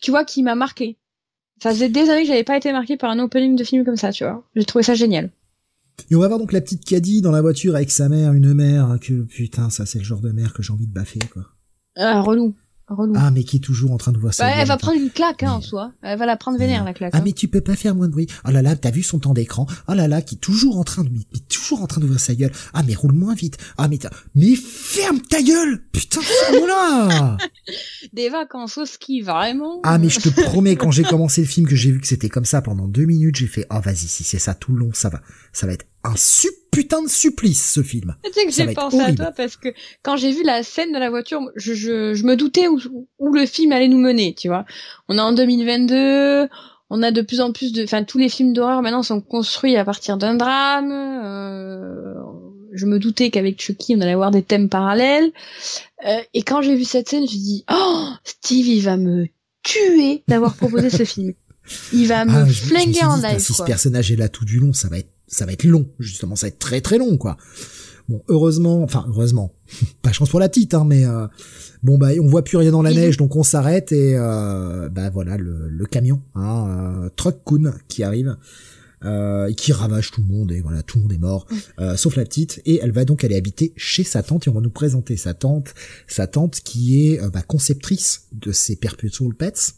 tu 0.00 0.10
vois, 0.12 0.24
qui 0.24 0.42
m'a 0.42 0.54
marqué. 0.54 0.96
Ça 1.62 1.70
faisait 1.70 1.88
des 1.88 2.08
années 2.08 2.22
que 2.22 2.28
j'avais 2.28 2.44
pas 2.44 2.56
été 2.56 2.70
marqué 2.72 2.96
par 2.96 3.10
un 3.10 3.18
opening 3.18 3.56
de 3.56 3.64
film 3.64 3.84
comme 3.84 3.96
ça, 3.96 4.12
tu 4.12 4.22
vois. 4.24 4.44
J'ai 4.54 4.64
trouvé 4.64 4.84
ça 4.84 4.94
génial. 4.94 5.30
Et 6.10 6.14
on 6.14 6.20
va 6.20 6.28
voir 6.28 6.38
donc 6.38 6.52
la 6.52 6.60
petite 6.60 6.84
Caddy 6.84 7.20
dans 7.22 7.32
la 7.32 7.42
voiture 7.42 7.74
avec 7.74 7.90
sa 7.90 8.08
mère, 8.08 8.32
une 8.32 8.54
mère 8.54 8.98
que 9.02 9.22
putain, 9.24 9.68
ça 9.68 9.84
c'est 9.84 9.98
le 9.98 10.04
genre 10.04 10.20
de 10.20 10.30
mère 10.30 10.52
que 10.54 10.62
j'ai 10.62 10.72
envie 10.72 10.86
de 10.86 10.92
baffer 10.92 11.18
quoi. 11.32 11.42
Ah, 11.96 12.20
relou. 12.22 12.54
Relou. 12.94 13.15
Ah, 13.17 13.31
mais 13.31 13.44
qui 13.44 13.57
est 13.57 13.60
toujours 13.60 13.92
en 13.92 13.97
train 13.97 14.12
de 14.12 14.18
voir 14.18 14.34
ça. 14.34 14.44
Bah, 14.44 14.55
elle 14.57 14.68
va 14.68 14.76
prendre 14.76 14.99
une 15.00 15.10
claque, 15.10 15.42
hein, 15.42 15.52
en 15.52 15.60
soi. 15.60 15.92
Elle 16.02 16.18
va 16.18 16.26
la 16.26 16.36
prendre 16.36 16.58
vénère, 16.58 16.84
la 16.84 16.94
claque. 16.94 17.12
Ah, 17.15 17.18
hein. 17.18 17.23
mais 17.25 17.33
tu 17.33 17.49
peux 17.49 17.60
pas 17.60 17.76
faire 17.76 17.94
moins 17.94 18.07
de 18.07 18.12
bruit. 18.12 18.26
Oh 18.47 18.50
là 18.50 18.62
là, 18.62 18.76
t'as 18.76 18.91
vu 18.91 19.02
son 19.02 19.18
temps 19.18 19.34
d'écran. 19.34 19.67
Oh 19.89 19.94
là 19.94 20.08
là, 20.08 20.23
qui 20.23 20.36
est 20.36 20.39
toujours 20.39 20.78
en 20.78 20.84
train 20.84 21.05
de, 21.05 21.10
mais, 21.10 21.20
toujours 21.49 21.83
en 21.83 21.86
train 21.86 22.00
d'ouvrir 22.00 22.20
sa 22.20 22.34
gueule. 22.34 22.52
Ah, 22.75 22.83
mais 22.83 22.94
roule 22.94 23.12
moins 23.12 23.34
vite. 23.34 23.58
Ah, 23.76 23.89
mais 23.89 23.99
t'as- 23.99 24.10
mais 24.34 24.55
ferme 24.55 25.20
ta 25.20 25.42
gueule! 25.42 25.83
Putain, 25.92 26.20
ferme-la! 26.20 27.36
Des 28.12 28.28
vacances 28.28 28.78
au 28.78 28.86
ski, 28.86 29.20
vraiment. 29.23 29.81
Ah, 29.84 29.99
mais 29.99 30.08
je 30.08 30.20
te 30.20 30.28
promets, 30.28 30.76
quand 30.76 30.91
j'ai 30.91 31.05
commencé 31.05 31.41
le 31.41 31.47
film, 31.47 31.67
que 31.67 31.76
j'ai 31.76 31.91
vu 31.91 32.00
que 32.00 32.07
c'était 32.07 32.28
comme 32.28 32.44
ça 32.44 32.62
pendant 32.62 32.89
deux 32.89 33.05
minutes, 33.05 33.36
j'ai 33.36 33.47
fait, 33.47 33.67
oh, 33.70 33.81
vas-y, 33.83 33.97
si 33.97 34.25
c'est 34.25 34.39
ça 34.39 34.55
tout 34.55 34.73
le 34.73 34.78
long, 34.78 34.91
ça 34.92 35.08
va. 35.08 35.20
Ça 35.52 35.67
va 35.67 35.73
être 35.73 35.86
un 36.05 36.15
su 36.17 36.49
putain 36.70 37.02
de 37.02 37.08
supplice, 37.08 37.72
ce 37.72 37.82
film. 37.82 38.16
Tu 38.24 38.32
sais 38.32 38.47
que 38.47 38.52
j'ai 38.52 38.74
pensé 38.74 39.00
à 39.00 39.12
toi 39.14 39.32
parce 39.36 39.56
que 39.56 39.68
quand 40.02 40.16
j'ai 40.16 40.30
vu 40.32 40.42
la 40.42 40.62
scène 40.62 40.92
de 40.92 40.98
la 40.98 41.10
voiture, 41.10 41.40
je, 41.56 41.74
je, 41.74 42.14
je 42.14 42.24
me 42.24 42.36
doutais 42.36 42.68
où, 42.68 42.78
où 43.18 43.32
le 43.32 43.47
film 43.47 43.72
allait 43.72 43.88
nous 43.88 43.98
mener, 43.98 44.34
tu 44.34 44.48
vois. 44.48 44.64
On 45.08 45.16
est 45.18 45.20
en 45.20 45.32
2022, 45.32 46.48
on 46.90 47.02
a 47.02 47.10
de 47.10 47.22
plus 47.22 47.40
en 47.40 47.52
plus 47.52 47.72
de... 47.72 47.84
Enfin, 47.84 48.05
tous 48.05 48.18
les 48.18 48.28
films 48.28 48.52
d'horreur 48.52 48.82
maintenant 48.82 49.02
sont 49.02 49.20
construits 49.20 49.76
à 49.76 49.84
partir 49.84 50.16
d'un 50.16 50.34
drame. 50.34 50.90
euh, 50.92 52.14
je 52.72 52.86
me 52.86 52.98
doutais 52.98 53.30
qu'avec 53.30 53.60
Chucky, 53.60 53.97
on 53.97 54.00
allait 54.00 54.12
avoir 54.12 54.30
des 54.30 54.42
thèmes 54.42 54.68
parallèles. 54.68 55.32
Euh, 56.06 56.20
et 56.34 56.42
quand 56.42 56.62
j'ai 56.62 56.76
vu 56.76 56.84
cette 56.84 57.08
scène, 57.08 57.26
je 57.26 57.32
dis, 57.32 57.64
oh, 57.72 58.08
Steve, 58.24 58.66
il 58.68 58.82
va 58.82 58.97
me 58.97 59.26
tuer 59.62 60.22
d'avoir 60.28 60.55
proposé 60.55 60.90
ce 60.90 61.05
film. 61.05 61.34
Il 61.92 62.08
va 62.08 62.24
me 62.24 62.30
Ah, 62.32 62.47
flinguer 62.47 63.05
en 63.05 63.16
live, 63.16 63.38
Si 63.38 63.52
ce 63.52 63.62
personnage 63.62 64.10
est 64.12 64.16
là 64.16 64.28
tout 64.28 64.44
du 64.44 64.58
long, 64.58 64.72
ça 64.72 64.88
va 64.88 64.98
être, 64.98 65.10
ça 65.26 65.47
va 65.47 65.52
être 65.52 65.64
long, 65.64 65.88
justement, 65.98 66.36
ça 66.36 66.47
va 66.47 66.48
être 66.48 66.58
très 66.58 66.80
très 66.80 66.98
long, 66.98 67.16
quoi. 67.16 67.36
Bon, 68.08 68.22
heureusement, 68.28 68.82
enfin, 68.82 69.05
heureusement, 69.08 69.52
pas 70.02 70.12
chance 70.12 70.30
pour 70.30 70.40
la 70.40 70.48
petite, 70.48 70.72
hein, 70.74 70.84
mais 70.86 71.05
euh, 71.05 71.26
bon, 71.82 71.98
bah, 71.98 72.08
on 72.20 72.26
voit 72.26 72.42
plus 72.42 72.56
rien 72.56 72.70
dans 72.70 72.82
la 72.82 72.92
neige, 72.92 73.18
donc 73.18 73.36
on 73.36 73.42
s'arrête 73.42 73.92
et 73.92 74.14
euh, 74.16 74.88
bah 74.88 75.10
voilà 75.10 75.36
le, 75.36 75.68
le 75.68 75.86
camion, 75.86 76.22
hein, 76.34 77.05
euh, 77.05 77.08
Truck 77.16 77.42
Kun 77.44 77.74
qui 77.88 78.02
arrive. 78.02 78.36
Euh, 79.05 79.47
et 79.47 79.55
qui 79.55 79.72
ravage 79.72 80.10
tout 80.10 80.22
le 80.22 80.26
monde 80.26 80.50
et 80.50 80.60
voilà 80.60 80.82
tout 80.82 80.97
le 80.98 81.02
monde 81.02 81.12
est 81.12 81.18
mort 81.18 81.47
euh, 81.78 81.97
sauf 81.97 82.16
la 82.16 82.24
petite 82.24 82.60
et 82.66 82.80
elle 82.82 82.90
va 82.90 83.05
donc 83.05 83.22
aller 83.22 83.36
habiter 83.36 83.72
chez 83.76 84.02
sa 84.02 84.24
tante 84.24 84.48
et 84.48 84.50
on 84.50 84.55
va 84.55 84.60
nous 84.60 84.70
présenter 84.72 85.16
sa 85.16 85.34
tante 85.34 85.72
sa 86.08 86.26
tante 86.26 86.58
qui 86.62 87.06
est 87.06 87.22
euh, 87.22 87.30
bah, 87.30 87.42
conceptrice 87.42 88.22
de 88.32 88.50
ces 88.50 88.74
perpetual 88.74 89.36
pets 89.36 89.74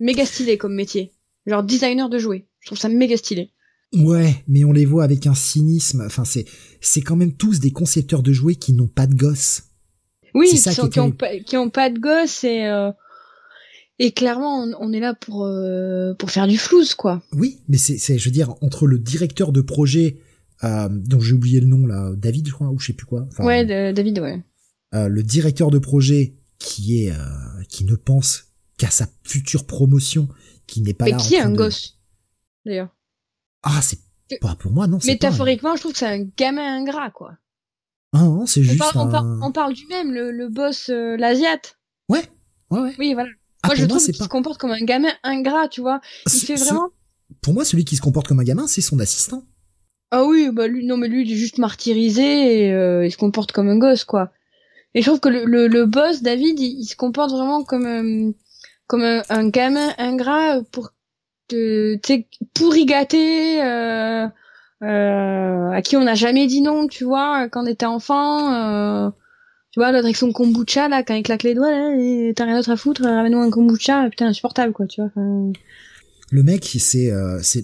Méga 0.00 0.24
stylé 0.24 0.56
comme 0.56 0.74
métier. 0.74 1.12
Genre 1.46 1.62
designer 1.62 2.08
de 2.08 2.18
jouets. 2.18 2.46
Je 2.60 2.66
trouve 2.66 2.78
ça 2.78 2.88
méga 2.88 3.16
stylé. 3.16 3.50
Ouais, 3.94 4.42
mais 4.48 4.64
on 4.64 4.72
les 4.72 4.84
voit 4.86 5.04
avec 5.04 5.26
un 5.26 5.34
cynisme. 5.34 6.02
Enfin, 6.06 6.24
c'est 6.24 6.46
c'est 6.80 7.02
quand 7.02 7.16
même 7.16 7.34
tous 7.34 7.60
des 7.60 7.72
concepteurs 7.72 8.22
de 8.22 8.32
jouets 8.32 8.54
qui 8.54 8.72
n'ont 8.72 8.88
pas 8.88 9.06
de 9.06 9.14
gosses. 9.14 9.64
Oui, 10.34 10.48
qui, 10.48 10.56
sont- 10.58 10.88
qui 10.88 10.98
ont 11.00 11.12
qui 11.44 11.56
ont 11.58 11.68
pas 11.68 11.90
de 11.90 11.98
gosses 11.98 12.42
et 12.44 12.64
euh, 12.64 12.90
et 13.98 14.12
clairement 14.12 14.62
on, 14.64 14.72
on 14.80 14.92
est 14.94 15.00
là 15.00 15.14
pour 15.14 15.44
euh, 15.44 16.14
pour 16.14 16.30
faire 16.30 16.46
du 16.46 16.56
flouze 16.56 16.94
quoi. 16.94 17.22
Oui, 17.32 17.58
mais 17.68 17.76
c'est 17.76 17.98
c'est 17.98 18.16
je 18.18 18.24
veux 18.24 18.30
dire 18.32 18.54
entre 18.62 18.86
le 18.86 18.98
directeur 18.98 19.52
de 19.52 19.60
projet 19.60 20.18
euh, 20.64 20.88
dont 20.90 21.20
j'ai 21.20 21.34
oublié 21.34 21.60
le 21.60 21.66
nom 21.66 21.86
là, 21.86 22.12
David 22.16 22.48
je 22.48 22.52
crois 22.54 22.68
ou 22.70 22.78
je 22.78 22.86
sais 22.86 22.92
plus 22.94 23.04
quoi. 23.06 23.26
Enfin, 23.30 23.44
ouais, 23.44 23.66
de- 23.66 23.92
David, 23.94 24.20
ouais. 24.20 24.42
le 24.92 25.22
directeur 25.22 25.70
de 25.70 25.78
projet 25.78 26.36
qui 26.58 27.02
est 27.04 27.12
qui 27.68 27.84
ne 27.84 27.94
pense 27.96 28.44
qu'à 28.78 28.90
sa 28.90 29.06
future 29.24 29.66
promotion, 29.66 30.28
qui 30.72 30.82
n'est 30.82 30.94
pas 30.94 31.04
Mais 31.06 31.10
là. 31.12 31.16
qui 31.18 31.34
est 31.34 31.40
un 31.40 31.50
de- 31.50 31.56
gosse 31.56 31.98
d'ailleurs? 32.64 32.88
Ah, 33.62 33.80
c'est 33.82 33.98
pas 34.40 34.54
pour 34.56 34.72
moi 34.72 34.86
non. 34.86 34.98
pas 34.98 35.06
Métaphoriquement, 35.06 35.76
je 35.76 35.80
trouve 35.80 35.92
que 35.92 35.98
c'est 35.98 36.06
un 36.06 36.24
gamin 36.36 36.78
ingrat 36.80 37.10
quoi. 37.10 37.36
Ah 38.14 38.22
non, 38.24 38.46
c'est 38.46 38.60
On 38.60 38.64
juste 38.64 38.78
parle, 38.78 39.38
on, 39.42 39.52
parle 39.52 39.72
du 39.74 39.86
même, 39.86 40.12
le, 40.12 40.30
le 40.32 40.48
boss 40.48 40.90
euh, 40.90 41.16
l'asiate. 41.16 41.78
Ouais, 42.08 42.22
ouais, 42.70 42.80
ouais. 42.80 42.94
Oui, 42.98 43.14
voilà. 43.14 43.30
Ah, 43.62 43.68
moi, 43.68 43.74
je 43.76 43.80
moi, 43.82 43.88
trouve 43.88 44.04
qu'il 44.04 44.16
pas. 44.18 44.24
se 44.24 44.28
comporte 44.28 44.60
comme 44.60 44.70
un 44.72 44.84
gamin 44.84 45.12
ingrat, 45.22 45.68
tu 45.68 45.80
vois. 45.80 46.00
Il 46.26 46.32
Ce- 46.32 46.44
fait 46.46 46.56
ce- 46.56 46.64
vraiment. 46.64 46.90
Pour 47.40 47.54
moi, 47.54 47.64
celui 47.64 47.84
qui 47.86 47.96
se 47.96 48.02
comporte 48.02 48.28
comme 48.28 48.40
un 48.40 48.44
gamin, 48.44 48.66
c'est 48.66 48.80
son 48.82 48.98
assistant. 48.98 49.44
Ah 50.10 50.24
oui, 50.24 50.50
bah 50.52 50.66
lui, 50.66 50.84
non 50.84 50.98
mais 50.98 51.08
lui, 51.08 51.22
il 51.22 51.32
est 51.32 51.36
juste 51.36 51.56
martyrisé 51.58 52.66
et 52.66 52.72
euh, 52.74 53.06
il 53.06 53.10
se 53.10 53.16
comporte 53.16 53.52
comme 53.52 53.68
un 53.70 53.78
gosse, 53.78 54.04
quoi. 54.04 54.30
Et 54.94 55.00
je 55.00 55.06
trouve 55.06 55.20
que 55.20 55.30
le, 55.30 55.44
le, 55.46 55.68
le 55.68 55.86
boss, 55.86 56.20
David, 56.22 56.60
il, 56.60 56.80
il 56.80 56.84
se 56.84 56.96
comporte 56.96 57.30
vraiment 57.30 57.64
comme 57.64 57.86
euh, 57.86 58.32
comme 58.92 59.22
un, 59.26 59.48
gamin 59.48 59.94
ingrat 59.96 60.60
pour 60.70 60.92
te, 61.48 61.96
gâté, 62.84 63.62
euh, 63.62 64.26
euh, 64.82 65.70
à 65.70 65.80
qui 65.80 65.96
on 65.96 66.04
n'a 66.04 66.14
jamais 66.14 66.46
dit 66.46 66.60
non, 66.60 66.86
tu 66.88 67.04
vois, 67.04 67.48
quand 67.48 67.62
on 67.62 67.66
était 67.66 67.86
enfant. 67.86 68.52
Euh, 68.52 69.10
tu 69.70 69.80
vois, 69.80 69.92
l'autre 69.92 70.04
avec 70.04 70.16
son 70.16 70.30
kombucha, 70.30 70.90
là, 70.90 71.02
quand 71.02 71.14
il 71.14 71.22
claque 71.22 71.42
les 71.42 71.54
doigts, 71.54 71.70
t'as 72.36 72.44
rien 72.44 72.56
d'autre 72.56 72.72
à 72.72 72.76
foutre, 72.76 73.04
ramène-nous 73.04 73.40
un 73.40 73.48
kombucha, 73.48 74.10
putain, 74.10 74.26
insupportable, 74.26 74.74
quoi, 74.74 74.86
tu 74.86 75.00
vois. 75.00 75.10
Le 76.30 76.42
mec, 76.42 76.76
c'est 76.78 77.10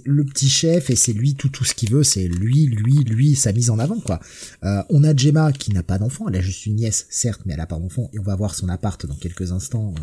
le 0.06 0.24
petit 0.24 0.48
chef 0.48 0.88
et 0.88 0.96
c'est 0.96 1.12
lui 1.12 1.34
tout 1.34 1.50
tout 1.50 1.64
ce 1.64 1.74
qu'il 1.74 1.90
veut, 1.90 2.04
c'est 2.04 2.26
lui, 2.26 2.64
lui, 2.68 3.04
lui, 3.04 3.34
sa 3.34 3.52
mise 3.52 3.68
en 3.68 3.78
avant 3.78 4.00
quoi. 4.00 4.20
On 4.62 5.04
a 5.04 5.14
Gemma 5.14 5.52
qui 5.52 5.74
n'a 5.74 5.82
pas 5.82 5.98
d'enfant, 5.98 6.26
elle 6.28 6.36
a 6.36 6.40
juste 6.40 6.64
une 6.64 6.76
nièce 6.76 7.06
certes, 7.10 7.42
mais 7.44 7.52
elle 7.52 7.60
a 7.60 7.66
pas 7.66 7.78
d'enfant 7.78 8.08
et 8.14 8.18
on 8.18 8.22
va 8.22 8.34
voir 8.34 8.54
son 8.54 8.70
appart 8.70 9.04
dans 9.04 9.16
quelques 9.16 9.52
instants 9.52 9.94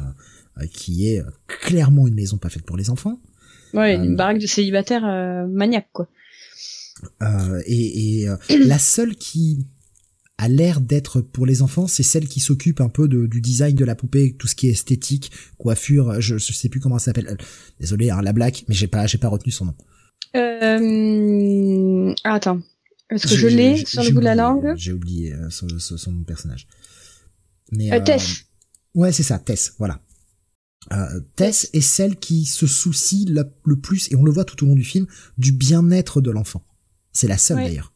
qui 0.72 1.08
est 1.10 1.20
euh, 1.20 1.26
clairement 1.48 2.08
une 2.08 2.16
maison 2.16 2.38
pas 2.38 2.50
faite 2.50 2.64
pour 2.64 2.78
les 2.78 2.90
enfants. 2.90 3.20
Ouais, 3.74 3.98
Euh, 3.98 4.04
une 4.04 4.16
baraque 4.16 4.40
de 4.40 4.48
célibataire 4.48 5.04
euh, 5.06 5.46
maniaque, 5.48 5.90
quoi. 5.92 6.08
Euh, 7.22 7.62
et 7.66 8.22
et, 8.22 8.30
euh, 8.30 8.38
la 8.66 8.80
seule 8.80 9.16
qui 9.16 9.66
a 10.38 10.48
l'air 10.50 10.82
d'être 10.82 11.22
pour 11.22 11.46
les 11.46 11.62
enfants, 11.62 11.88
c'est 11.88 12.04
celle 12.04 12.28
qui 12.28 12.40
s'occupe 12.40 12.82
un 12.82 12.90
peu 12.90 13.08
de, 13.08 13.26
du 13.26 13.40
design 13.42 13.76
de 13.76 13.86
la 13.86 13.96
poupée, 13.96 14.36
tout 14.38 14.48
ce 14.48 14.56
qui 14.56 14.68
est 14.68 14.72
esthétique, 14.72 15.32
coiffure, 15.58 16.20
je, 16.20 16.38
je 16.38 16.54
sais 16.54 16.68
plus 16.70 16.80
comment 16.80 17.00
ça 17.00 17.06
s'appelle. 17.06 17.28
Euh, 17.30 17.36
Désolé, 17.80 18.10
hein, 18.10 18.22
la 18.22 18.34
blague, 18.34 18.58
mais 18.68 18.76
j'ai 18.76 18.88
pas 18.88 19.08
j'ai 19.08 19.18
pas 19.18 19.28
retenu 19.30 19.52
son 19.52 19.66
nom. 19.66 19.76
Euh... 20.36 22.14
attends. 22.24 22.62
Est-ce 23.10 23.28
que 23.28 23.36
je 23.36 23.48
l'ai 23.48 23.86
sur 23.86 24.04
le 24.04 24.12
bout 24.12 24.20
de 24.20 24.26
la 24.26 24.36
langue 24.36 24.66
euh, 24.66 24.74
J'ai 24.76 24.92
oublié 24.92 25.34
euh, 25.34 25.50
son, 25.50 25.68
son, 25.80 25.98
son 25.98 26.24
personnage. 26.24 26.68
Mais 27.72 27.92
euh, 27.92 27.98
euh, 27.98 28.04
Tess. 28.04 28.46
Ouais, 28.96 29.12
c'est 29.12 29.24
ça, 29.24 29.38
Tess, 29.38 29.74
voilà. 29.78 30.02
Euh, 30.94 31.20
Tess 31.36 31.70
est 31.74 31.82
celle 31.82 32.16
qui 32.18 32.46
se 32.46 32.68
soucie 32.68 33.26
la- 33.30 33.46
le 33.64 33.76
plus, 33.76 34.12
et 34.12 34.16
on 34.16 34.24
le 34.24 34.32
voit 34.32 34.46
tout 34.46 34.64
au 34.64 34.68
long 34.68 34.76
du 34.76 34.84
film, 34.84 35.08
du 35.38 35.52
bien-être 35.52 36.22
de 36.22 36.30
l'enfant. 36.32 36.64
C'est 37.12 37.28
la 37.28 37.38
seule 37.38 37.58
Ouais. 37.58 37.66
d'ailleurs. 37.68 37.92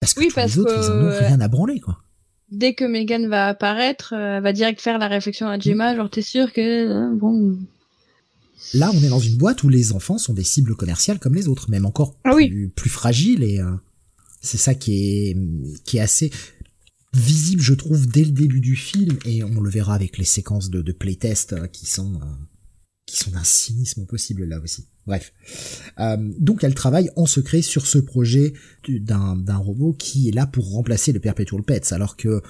Parce 0.00 0.14
que 0.14 0.20
Oui, 0.20 0.28
tous 0.28 0.34
parce 0.34 0.52
les 0.54 0.58
autres, 0.60 0.74
que, 0.74 0.80
ils 0.80 0.90
en 0.90 1.04
ont 1.04 1.18
rien 1.26 1.40
à 1.40 1.48
branler, 1.48 1.80
quoi. 1.80 1.98
Dès 2.50 2.74
que 2.74 2.84
Megan 2.84 3.26
va 3.28 3.48
apparaître, 3.48 4.14
euh, 4.16 4.36
elle 4.36 4.42
va 4.42 4.52
direct 4.52 4.80
faire 4.80 4.98
la 4.98 5.08
réflexion 5.08 5.48
à 5.48 5.58
Gemma, 5.58 5.94
genre 5.96 6.08
t'es 6.10 6.22
sûr 6.22 6.52
que... 6.52 6.60
euh, 6.60 7.14
bon... 7.14 7.58
Là, 8.72 8.90
on 8.94 9.02
est 9.02 9.08
dans 9.08 9.18
une 9.20 9.36
boîte 9.36 9.62
où 9.62 9.68
les 9.68 9.92
enfants 9.92 10.16
sont 10.18 10.32
des 10.32 10.44
cibles 10.44 10.74
commerciales 10.74 11.18
comme 11.18 11.34
les 11.34 11.48
autres, 11.48 11.68
même 11.70 11.84
encore 11.84 12.16
Ah 12.24 12.34
oui. 12.34 12.48
plus, 12.48 12.68
plus 12.70 12.90
fragiles, 12.90 13.42
et 13.42 13.60
euh, 13.60 13.70
c'est 14.40 14.56
ça 14.58 14.74
qui 14.74 14.94
est, 15.30 15.36
qui 15.84 15.98
est 15.98 16.00
assez 16.00 16.30
visible, 17.14 17.62
je 17.62 17.74
trouve, 17.74 18.06
dès 18.06 18.24
le 18.24 18.32
début 18.32 18.60
du 18.60 18.76
film, 18.76 19.18
et 19.24 19.42
on 19.44 19.60
le 19.60 19.70
verra 19.70 19.94
avec 19.94 20.18
les 20.18 20.24
séquences 20.24 20.70
de, 20.70 20.82
de 20.82 20.92
playtest 20.92 21.52
euh, 21.52 21.66
qui 21.66 21.86
sont 21.86 22.14
euh, 22.16 22.24
qui 23.06 23.18
sont 23.18 23.30
d'un 23.30 23.44
cynisme 23.44 24.06
possible 24.06 24.44
là 24.44 24.58
aussi. 24.60 24.86
Bref. 25.06 25.32
Euh, 26.00 26.16
donc 26.38 26.64
elle 26.64 26.74
travaille 26.74 27.10
en 27.16 27.26
secret 27.26 27.60
sur 27.62 27.86
ce 27.86 27.98
projet 27.98 28.54
du- 28.82 28.98
d'un 29.00 29.36
d'un 29.36 29.58
robot 29.58 29.92
qui 29.92 30.28
est 30.28 30.32
là 30.32 30.46
pour 30.46 30.70
remplacer 30.70 31.12
le 31.12 31.20
Perpetual 31.20 31.62
Pets, 31.62 31.92
alors 31.92 32.16
que 32.16 32.40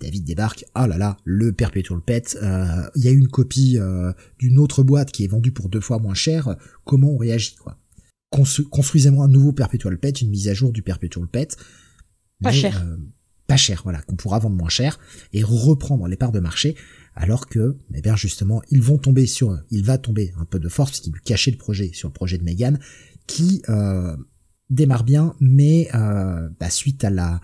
David 0.00 0.24
débarque, 0.24 0.64
ah 0.74 0.88
là 0.88 0.98
là, 0.98 1.16
le 1.24 1.52
Perpetual 1.52 2.00
Pet, 2.00 2.36
euh, 2.42 2.82
il 2.96 3.04
y 3.04 3.08
a 3.08 3.12
une 3.12 3.28
copie 3.28 3.78
euh, 3.78 4.12
d'une 4.40 4.58
autre 4.58 4.82
boîte 4.82 5.12
qui 5.12 5.22
est 5.22 5.28
vendue 5.28 5.52
pour 5.52 5.68
deux 5.68 5.80
fois 5.80 5.98
moins 6.00 6.14
cher, 6.14 6.56
comment 6.84 7.10
on 7.12 7.18
réagit 7.18 7.54
quoi? 7.56 7.78
Constru- 8.32 8.64
Construisez-moi 8.68 9.26
un 9.26 9.28
nouveau 9.28 9.52
Perpetual 9.52 9.96
Pet, 9.98 10.20
une 10.20 10.30
mise 10.30 10.48
à 10.48 10.54
jour 10.54 10.72
du 10.72 10.82
Perpetual 10.82 11.28
Pet. 11.28 11.56
Pas 12.42 12.50
cher. 12.50 12.84
Pas 13.46 13.56
cher, 13.56 13.82
voilà, 13.84 14.00
qu'on 14.02 14.16
pourra 14.16 14.38
vendre 14.38 14.56
moins 14.56 14.68
cher 14.68 14.98
et 15.32 15.42
reprendre 15.42 16.06
les 16.06 16.16
parts 16.16 16.32
de 16.32 16.40
marché, 16.40 16.76
alors 17.14 17.46
que, 17.46 17.76
eh 17.94 18.00
bien 18.00 18.16
justement, 18.16 18.62
ils 18.70 18.82
vont 18.82 18.98
tomber 18.98 19.26
sur, 19.26 19.58
il 19.70 19.84
va 19.84 19.98
tomber 19.98 20.32
un 20.38 20.44
peu 20.44 20.58
de 20.58 20.68
force 20.68 20.90
parce 20.92 21.12
lui 21.12 21.20
cachait 21.22 21.50
le 21.50 21.58
projet 21.58 21.90
sur 21.92 22.08
le 22.08 22.14
projet 22.14 22.38
de 22.38 22.44
Megan, 22.44 22.78
qui 23.26 23.62
euh, 23.68 24.16
démarre 24.70 25.04
bien, 25.04 25.34
mais 25.40 25.88
euh, 25.94 26.48
bah, 26.58 26.70
suite 26.70 27.04
à 27.04 27.10
la, 27.10 27.40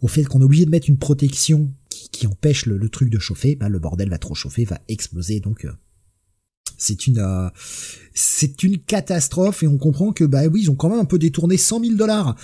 au 0.00 0.08
fait 0.08 0.24
qu'on 0.24 0.40
a 0.40 0.44
oublié 0.44 0.64
de 0.64 0.70
mettre 0.70 0.88
une 0.88 0.98
protection 0.98 1.72
qui, 1.88 2.26
empêche 2.26 2.66
le, 2.66 2.78
le 2.78 2.88
truc 2.88 3.10
de 3.10 3.18
chauffer, 3.18 3.54
bah, 3.54 3.68
le 3.68 3.78
bordel 3.78 4.08
va 4.08 4.18
trop 4.18 4.34
chauffer, 4.34 4.64
va 4.64 4.80
exploser, 4.88 5.40
donc 5.40 5.64
euh, 5.64 5.72
c'est 6.78 7.06
une 7.06 7.18
euh, 7.18 7.48
c'est 8.14 8.62
une 8.62 8.78
catastrophe 8.78 9.62
et 9.62 9.66
on 9.66 9.76
comprend 9.78 10.12
que 10.12 10.24
bah 10.24 10.46
oui 10.46 10.62
ils 10.62 10.70
ont 10.70 10.76
quand 10.76 10.88
même 10.88 11.00
un 11.00 11.04
peu 11.04 11.18
détourné 11.18 11.56
100 11.56 11.80
000 11.80 11.94
dollars. 11.96 12.36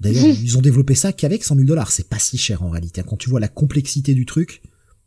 D'ailleurs 0.00 0.26
ils 0.26 0.56
ont 0.56 0.60
développé 0.60 0.94
ça 0.94 1.12
qu'avec 1.12 1.44
100 1.44 1.56
000 1.56 1.66
dollars, 1.66 1.90
c'est 1.90 2.08
pas 2.08 2.18
si 2.18 2.38
cher 2.38 2.62
en 2.62 2.70
réalité. 2.70 3.02
Quand 3.06 3.16
tu 3.16 3.30
vois 3.30 3.40
la 3.40 3.48
complexité 3.48 4.14
du 4.14 4.26
truc, 4.26 4.62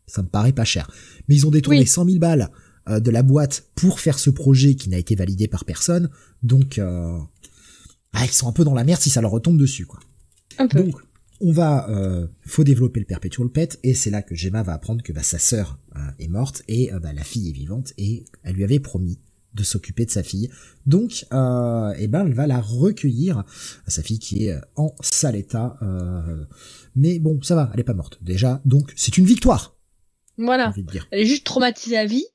ça 0.08 0.22
me 0.22 0.28
paraît 0.28 0.52
pas 0.52 0.66
cher. 0.66 0.90
Mais 1.28 1.36
ils 1.36 1.48
ont 1.48 1.52
détourné 1.52 1.80
Oui. 1.80 1.88
100 1.88 2.06
000 2.06 2.20
balles 2.20 2.50
euh, 2.90 3.00
de 3.00 3.12
la 3.12 3.24
boîte 3.24 3.70
pour 3.76 4.00
faire 4.00 4.20
ce 4.20 4.30
projet 4.30 4.76
qui 4.76 4.90
n'a 4.90 4.98
été 4.98 5.16
validé 5.16 5.48
par 5.48 5.66
personne, 5.66 6.10
donc 6.44 6.80
euh, 6.80 7.18
ah, 8.14 8.26
ils 8.26 8.32
sont 8.32 8.48
un 8.48 8.52
peu 8.52 8.64
dans 8.64 8.74
la 8.74 8.84
merde 8.84 9.00
si 9.00 9.10
ça 9.10 9.22
leur 9.22 9.32
retombe 9.32 9.58
dessus 9.58 9.86
quoi. 9.86 10.00
Un 10.58 10.68
peu. 10.68 10.84
Donc, 10.84 10.96
on 11.42 11.52
va, 11.52 11.90
euh, 11.90 12.28
faut 12.46 12.64
développer 12.64 13.00
le 13.00 13.06
perpetual 13.06 13.50
pet, 13.50 13.80
et 13.84 13.94
c'est 13.94 14.10
là 14.10 14.22
que 14.22 14.36
Gemma 14.36 14.64
va 14.64 14.74
apprendre 14.74 15.04
que 15.04 15.14
bah, 15.14 15.24
sa 15.24 15.40
sœur, 15.40 15.80
est 16.20 16.28
morte 16.28 16.64
et 16.68 16.90
bah, 17.02 17.14
la 17.14 17.24
fille 17.24 17.50
est 17.50 17.54
vivante 17.54 17.94
et 17.98 18.26
elle 18.44 18.56
lui 18.56 18.64
avait 18.64 18.80
promis 18.80 19.20
de 19.54 19.64
s'occuper 19.64 20.06
de 20.06 20.12
sa 20.12 20.24
fille. 20.24 20.50
Donc, 20.86 21.26
euh, 21.34 21.94
eh 21.98 22.08
ben, 22.08 22.26
elle 22.26 22.34
va 22.34 22.48
la 22.48 22.62
recueillir, 22.62 23.44
sa 23.88 24.02
fille 24.02 24.20
qui 24.20 24.48
est 24.48 24.56
en 24.76 24.94
sale 25.02 25.36
état. 25.36 25.78
Euh, 25.82 26.46
mais 26.96 27.20
bon, 27.20 27.42
ça 27.42 27.56
va, 27.56 27.70
elle 27.74 27.80
est 27.80 27.86
pas 27.86 27.94
morte 27.94 28.18
déjà. 28.22 28.62
Donc, 28.66 28.92
c'est 28.96 29.18
une 29.18 29.26
victoire. 29.26 29.76
Voilà. 30.38 30.74
Elle 31.12 31.22
est 31.22 31.26
juste 31.26 31.46
traumatisée 31.46 31.98
à 31.98 32.06
vie. 32.06 32.26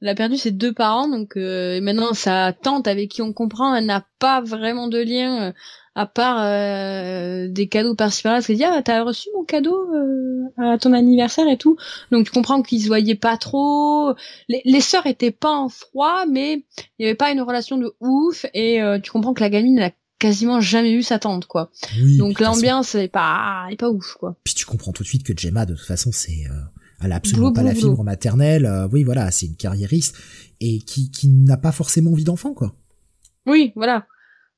Elle 0.00 0.08
a 0.08 0.14
perdu 0.14 0.36
ses 0.36 0.50
deux 0.50 0.72
parents, 0.72 1.08
donc 1.08 1.36
euh, 1.36 1.80
maintenant 1.80 2.12
sa 2.12 2.52
tante 2.52 2.88
avec 2.88 3.10
qui 3.10 3.22
on 3.22 3.32
comprend, 3.32 3.74
elle 3.74 3.86
n'a 3.86 4.04
pas 4.18 4.40
vraiment 4.40 4.88
de 4.88 4.98
lien 4.98 5.48
euh, 5.48 5.52
à 5.94 6.06
part 6.06 6.42
euh, 6.42 7.48
des 7.48 7.68
cadeaux 7.68 7.94
par-ci 7.94 8.22
par-là. 8.22 8.38
Parce 8.38 8.46
qu'elle 8.46 8.56
dit 8.56 8.64
ah 8.64 8.80
t'as 8.84 9.02
reçu 9.02 9.28
mon 9.36 9.44
cadeau 9.44 9.76
euh, 9.94 10.72
à 10.72 10.78
ton 10.78 10.92
anniversaire 10.92 11.48
et 11.48 11.56
tout. 11.56 11.76
Donc 12.10 12.26
tu 12.26 12.32
comprends 12.32 12.62
qu'ils 12.62 12.82
se 12.82 12.86
voyaient 12.86 13.14
pas 13.14 13.36
trop. 13.36 14.14
Les, 14.48 14.62
les 14.64 14.80
sœurs 14.80 15.06
étaient 15.06 15.30
pas 15.30 15.52
en 15.52 15.68
froid, 15.68 16.24
mais 16.30 16.64
il 16.98 17.04
y 17.04 17.06
avait 17.06 17.14
pas 17.14 17.30
une 17.30 17.42
relation 17.42 17.76
de 17.76 17.94
ouf. 18.00 18.46
Et 18.54 18.80
tu 19.02 19.10
comprends 19.10 19.34
que 19.34 19.40
la 19.42 19.50
gamine 19.50 19.76
n'a 19.76 19.90
quasiment 20.18 20.60
jamais 20.60 20.94
vu 20.94 21.02
sa 21.02 21.18
tante 21.18 21.46
quoi. 21.46 21.70
Donc 22.18 22.40
l'ambiance 22.40 22.94
est 22.94 23.08
pas 23.08 23.66
est 23.70 23.76
pas 23.76 23.90
ouf 23.90 24.14
quoi. 24.14 24.36
Puis 24.44 24.54
tu 24.54 24.66
comprends 24.66 24.92
tout 24.92 25.02
de 25.02 25.08
suite 25.08 25.22
que 25.24 25.32
Gemma 25.36 25.66
de 25.66 25.74
toute 25.74 25.86
façon 25.86 26.10
c'est 26.12 26.46
elle 27.02 27.12
a 27.12 27.16
absolument 27.16 27.52
pas 27.52 27.62
la 27.62 27.74
fibre 27.74 28.02
maternelle. 28.04 28.66
Euh, 28.66 28.88
oui, 28.92 29.04
voilà, 29.04 29.30
c'est 29.30 29.46
une 29.46 29.56
carriériste 29.56 30.16
et 30.60 30.78
qui, 30.78 31.10
qui 31.10 31.28
n'a 31.28 31.56
pas 31.56 31.72
forcément 31.72 32.12
envie 32.12 32.24
d'enfant, 32.24 32.52
quoi. 32.52 32.74
Oui, 33.46 33.72
voilà. 33.74 34.06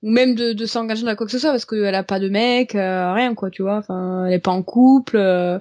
Ou 0.03 0.11
même 0.11 0.35
de, 0.35 0.53
de 0.53 0.67
s'engager 0.67 1.05
dans 1.05 1.15
quoi 1.15 1.27
que 1.27 1.33
ce 1.33 1.39
soit 1.39 1.51
parce 1.51 1.65
qu'elle 1.65 1.95
a 1.95 2.03
pas 2.03 2.19
de 2.19 2.29
mec, 2.29 2.75
euh, 2.75 3.13
rien, 3.13 3.35
quoi, 3.35 3.51
tu 3.51 3.63
vois. 3.63 3.79
Enfin, 3.79 4.27
elle 4.27 4.35
est 4.35 4.41
pas 4.41 4.51
en 4.51 4.63
couple. 4.63 5.17
Euh, 5.17 5.59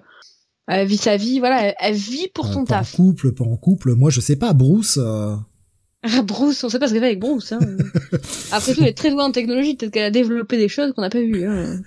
elle 0.67 0.87
vit 0.87 0.97
sa 0.97 1.17
vie, 1.17 1.39
voilà, 1.39 1.73
elle, 1.79 1.95
vit 1.95 2.27
pour 2.33 2.47
son 2.47 2.65
taf. 2.65 2.93
En 2.93 2.97
couple, 2.97 3.33
pas 3.33 3.43
en 3.43 3.57
couple. 3.57 3.93
Moi, 3.93 4.09
je 4.09 4.21
sais 4.21 4.35
pas, 4.35 4.53
Bruce. 4.53 4.97
Ah, 4.97 6.21
Bruce, 6.23 6.63
on 6.63 6.69
sait 6.69 6.79
pas 6.79 6.87
ce 6.87 6.93
qu'elle 6.93 7.01
fait 7.01 7.07
avec 7.07 7.19
Bruce. 7.19 7.51
Hein. 7.51 7.59
Après 8.51 8.73
tout, 8.73 8.81
elle 8.81 8.87
est 8.87 8.97
très 8.97 9.11
douée 9.11 9.23
en 9.23 9.31
technologie. 9.31 9.75
Peut-être 9.75 9.91
qu'elle 9.91 10.05
a 10.05 10.11
développé 10.11 10.57
des 10.57 10.69
choses 10.69 10.93
qu'on 10.93 11.01
n'a 11.01 11.09
pas 11.09 11.21
vues. 11.21 11.45
Hein. 11.45 11.81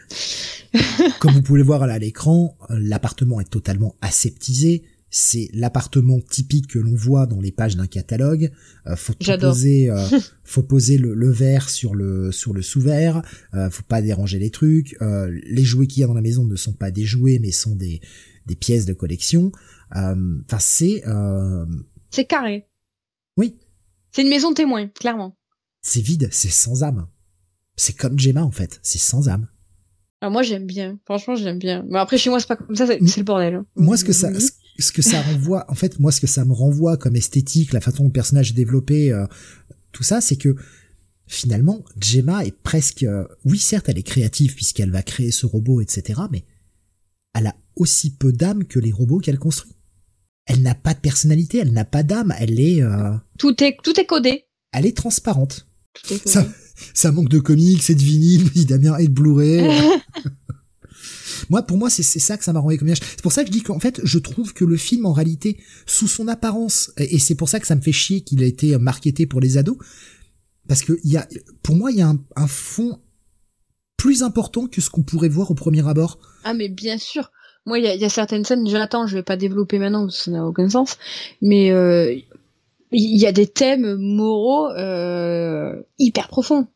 Comme 1.20 1.32
vous 1.32 1.42
pouvez 1.42 1.58
le 1.58 1.64
voir 1.64 1.82
à 1.82 1.98
l'écran, 1.98 2.56
l'appartement 2.68 3.40
est 3.40 3.50
totalement 3.50 3.94
aseptisé. 4.00 4.84
C'est 5.16 5.48
l'appartement 5.52 6.18
typique 6.18 6.66
que 6.66 6.80
l'on 6.80 6.96
voit 6.96 7.26
dans 7.26 7.40
les 7.40 7.52
pages 7.52 7.76
d'un 7.76 7.86
catalogue. 7.86 8.50
Euh, 8.88 8.96
faut 8.96 9.12
poser, 9.12 9.88
euh, 9.88 10.04
faut 10.42 10.64
poser 10.64 10.98
le, 10.98 11.30
verre 11.30 11.70
sur 11.70 11.94
le 11.94 12.32
sur 12.32 12.52
le 12.52 12.62
sous-verre. 12.62 13.22
Euh, 13.54 13.70
faut 13.70 13.84
pas 13.84 14.02
déranger 14.02 14.40
les 14.40 14.50
trucs. 14.50 14.96
Euh, 15.02 15.30
les 15.46 15.62
jouets 15.62 15.86
qu'il 15.86 16.00
y 16.00 16.02
a 16.02 16.08
dans 16.08 16.14
la 16.14 16.20
maison 16.20 16.44
ne 16.44 16.56
sont 16.56 16.72
pas 16.72 16.90
des 16.90 17.04
jouets, 17.04 17.38
mais 17.40 17.52
sont 17.52 17.76
des 17.76 18.00
des 18.46 18.56
pièces 18.56 18.86
de 18.86 18.92
collection. 18.92 19.52
Enfin, 19.92 20.58
c'est 20.58 21.04
c'est 22.10 22.24
carré. 22.24 22.66
Oui. 23.36 23.56
C'est 24.10 24.22
une 24.22 24.30
maison 24.30 24.52
témoin, 24.52 24.88
clairement. 24.88 25.36
C'est 25.80 26.00
vide, 26.00 26.28
c'est 26.32 26.50
sans 26.50 26.82
âme. 26.82 27.06
C'est 27.76 27.96
comme 27.96 28.18
Gemma 28.18 28.42
en 28.42 28.50
fait, 28.50 28.80
c'est 28.82 28.98
sans 28.98 29.28
âme. 29.28 29.46
Alors 30.20 30.32
moi 30.32 30.42
j'aime 30.42 30.66
bien, 30.66 30.98
franchement 31.04 31.36
j'aime 31.36 31.60
bien. 31.60 31.84
Mais 31.88 32.00
après 32.00 32.18
chez 32.18 32.30
moi 32.30 32.40
c'est 32.40 32.48
pas 32.48 32.56
comme 32.56 32.74
ça, 32.74 32.88
c'est 32.88 33.16
le 33.18 33.22
bordel. 33.22 33.54
Hein. 33.54 33.66
Moi 33.76 33.96
ce 33.96 34.04
que 34.04 34.12
ça, 34.12 34.32
ce 34.40 34.50
que 34.92 35.02
ça 35.02 35.22
renvoie, 35.22 35.64
en 35.70 35.74
fait 35.74 36.00
moi 36.00 36.12
ce 36.12 36.20
que 36.20 36.26
ça 36.26 36.44
me 36.44 36.52
renvoie 36.52 36.96
comme 36.96 37.16
esthétique, 37.16 37.72
la 37.72 37.80
façon 37.80 37.98
dont 37.98 38.08
le 38.08 38.12
personnage 38.12 38.50
est 38.50 38.54
développé, 38.54 39.12
euh, 39.12 39.26
tout 39.92 40.02
ça, 40.02 40.20
c'est 40.20 40.36
que 40.36 40.56
finalement 41.26 41.84
Gemma 42.00 42.44
est 42.44 42.56
presque, 42.62 43.04
euh, 43.04 43.24
oui 43.44 43.58
certes 43.58 43.88
elle 43.88 43.98
est 43.98 44.02
créative 44.02 44.54
puisqu'elle 44.54 44.90
va 44.90 45.02
créer 45.02 45.30
ce 45.30 45.46
robot, 45.46 45.80
etc. 45.80 46.22
Mais 46.30 46.44
elle 47.34 47.46
a 47.46 47.56
aussi 47.76 48.14
peu 48.14 48.32
d'âme 48.32 48.64
que 48.64 48.78
les 48.78 48.92
robots 48.92 49.18
qu'elle 49.18 49.38
construit. 49.38 49.72
Elle 50.46 50.62
n'a 50.62 50.74
pas 50.74 50.92
de 50.92 51.00
personnalité, 51.00 51.58
elle 51.58 51.72
n'a 51.72 51.84
pas 51.84 52.02
d'âme, 52.02 52.34
elle 52.38 52.60
est. 52.60 52.82
Euh, 52.82 53.14
tout 53.38 53.62
est 53.62 53.76
tout 53.82 53.98
est 53.98 54.06
codé. 54.06 54.44
Elle 54.72 54.86
est 54.86 54.96
transparente. 54.96 55.66
Tout 55.94 56.14
est 56.14 56.18
codé. 56.18 56.30
Ça, 56.30 56.48
ça 56.92 57.12
manque 57.12 57.28
de 57.28 57.38
comics, 57.38 57.82
c'est 57.82 57.94
de 57.94 58.02
vinyle, 58.02 58.50
Damien 58.66 58.96
et 58.98 59.08
de 59.08 59.12
Blu-ray. 59.12 59.68
moi, 61.50 61.62
pour 61.62 61.76
moi, 61.76 61.90
c'est 61.90 62.02
ça 62.02 62.36
que 62.36 62.44
ça 62.44 62.52
m'a 62.52 62.60
renvoyé 62.60 62.78
comme 62.78 62.88
image. 62.88 63.00
C'est 63.00 63.22
pour 63.22 63.32
ça 63.32 63.42
que 63.42 63.48
je 63.48 63.52
dis 63.52 63.62
qu'en 63.62 63.80
fait, 63.80 64.00
je 64.04 64.18
trouve 64.18 64.52
que 64.52 64.64
le 64.64 64.76
film, 64.76 65.06
en 65.06 65.12
réalité, 65.12 65.58
sous 65.86 66.08
son 66.08 66.28
apparence, 66.28 66.92
et 66.98 67.18
c'est 67.18 67.34
pour 67.34 67.48
ça 67.48 67.60
que 67.60 67.66
ça 67.66 67.74
me 67.74 67.80
fait 67.80 67.92
chier 67.92 68.22
qu'il 68.22 68.42
a 68.42 68.46
été 68.46 68.76
marketé 68.78 69.26
pour 69.26 69.40
les 69.40 69.58
ados, 69.58 69.76
parce 70.68 70.82
que 70.82 70.94
il 71.04 71.12
y 71.12 71.16
a, 71.16 71.26
pour 71.62 71.76
moi, 71.76 71.90
il 71.90 71.98
y 71.98 72.02
a 72.02 72.08
un, 72.08 72.18
un 72.36 72.46
fond 72.46 73.00
plus 73.96 74.22
important 74.22 74.66
que 74.66 74.80
ce 74.80 74.90
qu'on 74.90 75.02
pourrait 75.02 75.28
voir 75.28 75.50
au 75.50 75.54
premier 75.54 75.86
abord. 75.88 76.18
Ah, 76.44 76.54
mais 76.54 76.68
bien 76.68 76.98
sûr. 76.98 77.30
Moi, 77.66 77.78
il 77.78 77.84
y 77.84 77.88
a, 77.88 77.94
y 77.94 78.04
a, 78.04 78.08
certaines 78.10 78.44
scènes, 78.44 78.66
j'attends, 78.68 79.06
je 79.06 79.16
vais 79.16 79.22
pas 79.22 79.36
développer 79.36 79.78
maintenant 79.78 80.04
parce 80.04 80.18
que 80.18 80.24
ça 80.24 80.30
n'a 80.30 80.46
aucun 80.46 80.68
sens, 80.68 80.98
mais 81.40 81.70
euh, 81.70 82.14
il 82.92 83.20
y 83.20 83.26
a 83.26 83.32
des 83.32 83.46
thèmes 83.46 83.96
moraux 83.96 84.68
euh, 84.70 85.82
hyper 85.98 86.28
profonds. 86.28 86.66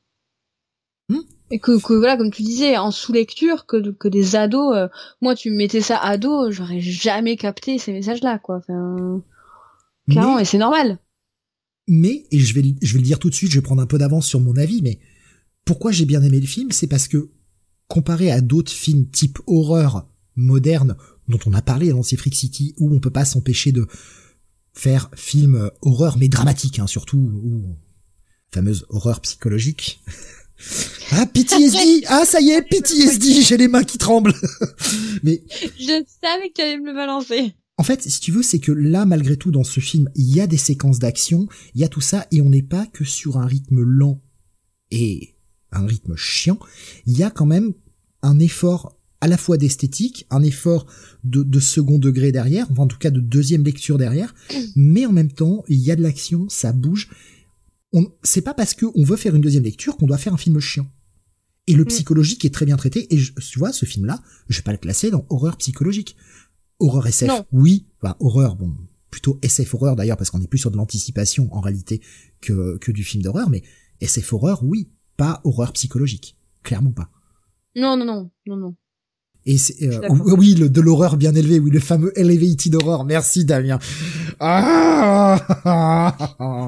Hmm. 1.10 1.20
Et 1.50 1.58
que, 1.58 1.80
que, 1.80 1.94
voilà, 1.94 2.16
comme 2.16 2.30
tu 2.30 2.42
disais, 2.42 2.76
en 2.76 2.90
sous-lecture, 2.90 3.66
que, 3.66 3.90
que 3.92 4.08
des 4.08 4.36
ados, 4.36 4.76
euh, 4.76 4.88
moi 5.22 5.34
tu 5.34 5.50
me 5.50 5.56
mettais 5.56 5.80
ça 5.80 5.96
ado, 5.96 6.50
j'aurais 6.50 6.80
jamais 6.80 7.36
capté 7.36 7.78
ces 7.78 7.92
messages-là, 7.92 8.38
quoi. 8.38 8.56
Enfin, 8.56 9.22
clairement, 10.08 10.38
et 10.38 10.44
c'est 10.44 10.58
normal. 10.58 10.98
Mais, 11.86 12.26
et 12.30 12.38
je 12.38 12.54
vais, 12.54 12.74
je 12.82 12.92
vais 12.92 12.98
le 12.98 13.04
dire 13.04 13.18
tout 13.18 13.30
de 13.30 13.34
suite, 13.34 13.50
je 13.50 13.58
vais 13.58 13.62
prendre 13.62 13.80
un 13.80 13.86
peu 13.86 13.96
d'avance 13.96 14.26
sur 14.26 14.40
mon 14.40 14.56
avis, 14.56 14.82
mais 14.82 14.98
pourquoi 15.64 15.90
j'ai 15.90 16.04
bien 16.04 16.22
aimé 16.22 16.38
le 16.38 16.46
film, 16.46 16.70
c'est 16.70 16.86
parce 16.86 17.08
que, 17.08 17.30
comparé 17.88 18.30
à 18.30 18.42
d'autres 18.42 18.72
films 18.72 19.08
type 19.08 19.38
horreur 19.46 20.06
moderne, 20.36 20.96
dont 21.28 21.38
on 21.46 21.52
a 21.54 21.62
parlé 21.62 21.90
dans 21.90 22.02
Freak 22.02 22.34
City, 22.34 22.74
où 22.78 22.94
on 22.94 23.00
peut 23.00 23.10
pas 23.10 23.24
s'empêcher 23.24 23.72
de 23.72 23.86
faire 24.72 25.10
film 25.14 25.56
euh, 25.56 25.70
horreur 25.82 26.18
mais 26.18 26.28
dramatique 26.28 26.78
hein, 26.78 26.86
surtout 26.86 27.18
ou 27.18 27.76
fameuse 28.52 28.86
horreur 28.90 29.20
psychologique. 29.20 30.00
ah 31.12 31.26
PTSD 31.26 32.04
ah 32.08 32.24
ça 32.24 32.40
y 32.40 32.50
est 32.50 32.62
PTSD 32.62 33.42
j'ai 33.42 33.56
les 33.56 33.68
mains 33.68 33.84
qui 33.84 33.98
tremblent. 33.98 34.34
mais 35.22 35.42
je 35.78 36.04
savais 36.22 36.48
que 36.48 36.54
tu 36.54 36.60
allais 36.62 36.78
me 36.78 36.86
le 36.86 36.94
balancer. 36.94 37.54
En 37.78 37.84
fait, 37.84 38.02
si 38.02 38.20
tu 38.20 38.32
veux, 38.32 38.42
c'est 38.42 38.58
que 38.58 38.72
là, 38.72 39.06
malgré 39.06 39.36
tout, 39.36 39.52
dans 39.52 39.62
ce 39.62 39.78
film, 39.78 40.10
il 40.16 40.34
y 40.34 40.40
a 40.40 40.48
des 40.48 40.56
séquences 40.56 40.98
d'action, 40.98 41.46
il 41.74 41.80
y 41.80 41.84
a 41.84 41.88
tout 41.88 42.00
ça, 42.00 42.26
et 42.32 42.42
on 42.42 42.50
n'est 42.50 42.62
pas 42.62 42.86
que 42.86 43.04
sur 43.04 43.38
un 43.38 43.46
rythme 43.46 43.80
lent 43.82 44.20
et 44.90 45.36
un 45.70 45.86
rythme 45.86 46.16
chiant. 46.16 46.58
Il 47.06 47.16
y 47.16 47.22
a 47.22 47.30
quand 47.30 47.46
même 47.46 47.74
un 48.22 48.40
effort 48.40 48.98
à 49.20 49.28
la 49.28 49.36
fois 49.36 49.58
d'esthétique, 49.58 50.26
un 50.30 50.42
effort 50.42 50.86
de, 51.22 51.44
de, 51.44 51.60
second 51.60 51.98
degré 51.98 52.32
derrière, 52.32 52.68
enfin 52.70 52.82
en 52.82 52.86
tout 52.86 52.98
cas 52.98 53.10
de 53.10 53.20
deuxième 53.20 53.64
lecture 53.64 53.98
derrière, 53.98 54.34
mais 54.76 55.06
en 55.06 55.12
même 55.12 55.32
temps, 55.32 55.64
il 55.68 55.78
y 55.78 55.90
a 55.90 55.96
de 55.96 56.02
l'action, 56.02 56.48
ça 56.48 56.72
bouge. 56.72 57.08
On, 57.92 58.06
c'est 58.22 58.42
pas 58.42 58.54
parce 58.54 58.74
qu'on 58.74 59.02
veut 59.02 59.16
faire 59.16 59.34
une 59.34 59.40
deuxième 59.40 59.64
lecture 59.64 59.96
qu'on 59.96 60.06
doit 60.06 60.18
faire 60.18 60.34
un 60.34 60.38
film 60.38 60.60
chiant. 60.60 60.86
Et 61.66 61.74
le 61.74 61.84
mm. 61.84 61.88
psychologique 61.88 62.44
est 62.44 62.52
très 62.52 62.66
bien 62.66 62.76
traité, 62.76 63.12
et 63.14 63.18
je, 63.18 63.32
tu 63.34 63.58
vois, 63.58 63.72
ce 63.72 63.84
film-là, 63.86 64.22
je 64.48 64.58
vais 64.58 64.62
pas 64.62 64.72
le 64.72 64.78
classer 64.78 65.10
dans 65.10 65.26
horreur 65.28 65.56
psychologique. 65.56 66.16
Horreur 66.80 67.06
SF, 67.06 67.30
oui, 67.52 67.86
enfin 68.00 68.16
horreur, 68.20 68.56
bon, 68.56 68.74
plutôt 69.10 69.38
SF 69.42 69.74
horreur 69.74 69.96
d'ailleurs, 69.96 70.16
parce 70.16 70.30
qu'on 70.30 70.40
est 70.40 70.46
plus 70.46 70.58
sur 70.58 70.70
de 70.70 70.76
l'anticipation 70.76 71.52
en 71.52 71.60
réalité 71.60 72.00
que, 72.40 72.78
que 72.78 72.92
du 72.92 73.04
film 73.04 73.22
d'horreur, 73.22 73.50
mais 73.50 73.62
SF 74.00 74.32
horreur, 74.32 74.62
oui, 74.62 74.88
pas 75.16 75.40
horreur 75.44 75.72
psychologique. 75.72 76.36
Clairement 76.62 76.92
pas. 76.92 77.10
Non, 77.76 77.96
non, 77.96 78.04
non, 78.04 78.30
non, 78.46 78.56
non. 78.56 78.76
Et 79.44 79.56
c'est, 79.56 79.82
euh, 79.82 80.08
oui, 80.10 80.54
le, 80.54 80.68
de 80.68 80.80
l'horreur 80.80 81.16
bien 81.16 81.34
élevée, 81.34 81.58
oui, 81.58 81.70
le 81.70 81.80
fameux 81.80 82.12
elevated 82.18 82.74
horror. 82.74 83.04
Merci 83.04 83.44
Damien. 83.44 83.78
Ah 84.40 86.24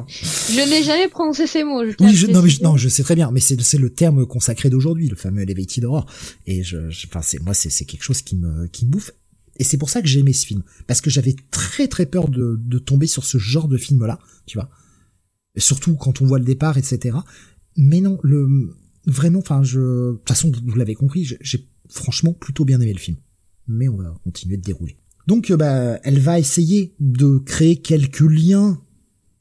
je 0.08 0.68
n'ai 0.70 0.82
jamais 0.82 1.08
prononcé 1.08 1.47
ces 1.47 1.65
mots. 1.65 1.84
Je 1.84 1.94
oui, 2.00 2.15
je, 2.15 2.26
non, 2.26 2.42
mais 2.42 2.49
je, 2.50 2.62
non, 2.62 2.76
je 2.76 2.89
sais 2.89 3.02
très 3.02 3.15
bien, 3.15 3.31
mais 3.31 3.40
c'est, 3.40 3.60
c'est 3.60 3.78
le 3.78 3.90
terme 3.90 4.26
consacré 4.26 4.70
d'aujourd'hui, 4.70 5.08
le 5.08 5.16
fameux 5.16 5.42
elevated 5.42 5.84
horror. 5.84 6.07
Et 6.47 6.62
je, 6.62 6.89
enfin, 7.07 7.23
c'est 7.23 7.40
moi, 7.40 7.55
c'est, 7.55 7.70
c'est 7.70 7.84
quelque 7.84 8.02
chose 8.02 8.23
qui 8.23 8.36
me, 8.36 8.66
qui 8.66 8.86
me 8.86 8.90
bouffe. 8.90 9.12
Et 9.58 9.65
c'est 9.65 9.78
pour 9.78 9.90
ça 9.90 10.00
que 10.00 10.08
j'ai 10.08 10.20
aimé 10.20 10.32
ce 10.32 10.47
film, 10.47 10.62
parce 10.86 11.00
que 11.00 11.10
j'avais 11.10 11.36
très 11.50 11.86
très 11.86 12.07
peur 12.07 12.28
de, 12.28 12.58
de 12.58 12.78
tomber 12.78 13.07
sur 13.07 13.24
ce 13.24 13.39
genre 13.39 13.68
de 13.68 13.76
film-là, 13.76 14.18
tu 14.47 14.57
vois. 14.57 14.70
surtout 15.57 15.97
quand 15.97 16.23
on 16.23 16.26
voit 16.26 16.39
le 16.39 16.44
départ, 16.44 16.78
etc. 16.78 17.18
Mais 17.76 18.00
non, 18.00 18.18
le 18.23 18.74
vraiment, 19.07 19.39
enfin, 19.40 19.62
je, 19.62 19.78
de 20.12 20.16
toute 20.16 20.28
façon, 20.28 20.50
vous 20.66 20.76
l'avez 20.76 20.94
compris, 20.94 21.28
j'ai 21.40 21.68
franchement 21.89 22.32
plutôt 22.32 22.65
bien 22.65 22.81
aimé 22.81 22.92
le 22.92 22.99
film. 22.99 23.16
Mais 23.68 23.89
on 23.89 23.97
va 23.97 24.15
continuer 24.24 24.57
de 24.57 24.62
dérouler. 24.62 24.97
Donc 25.26 25.50
euh, 25.50 25.57
bah, 25.57 25.99
elle 26.02 26.18
va 26.18 26.39
essayer 26.39 26.94
de 27.00 27.39
créer 27.39 27.76
quelques 27.76 28.20
liens 28.20 28.81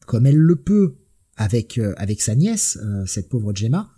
comme 0.06 0.26
elle 0.26 0.38
le 0.38 0.56
peut 0.56 0.96
avec 1.36 1.78
euh, 1.78 1.94
avec 1.98 2.22
sa 2.22 2.36
nièce, 2.36 2.78
euh, 2.84 3.06
cette 3.06 3.30
pauvre 3.30 3.56
Gemma. 3.56 3.92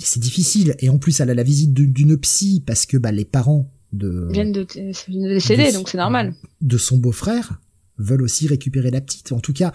C'est 0.00 0.20
difficile 0.20 0.74
et 0.78 0.88
en 0.88 0.98
plus 0.98 1.20
elle 1.20 1.30
a 1.30 1.34
la 1.34 1.42
visite 1.42 1.74
d'une 1.74 2.16
psy 2.18 2.62
parce 2.64 2.86
que 2.86 2.96
bah 2.96 3.10
les 3.10 3.24
parents 3.24 3.72
de 3.92 4.28
viennent 4.30 4.52
de, 4.52 4.66
décéder 5.08 5.72
donc 5.72 5.88
c'est 5.88 5.98
normal. 5.98 6.34
De 6.60 6.78
son 6.78 6.98
beau-frère 6.98 7.60
veulent 7.98 8.22
aussi 8.22 8.46
récupérer 8.46 8.90
la 8.90 9.00
petite. 9.00 9.32
En 9.32 9.40
tout 9.40 9.52
cas, 9.52 9.72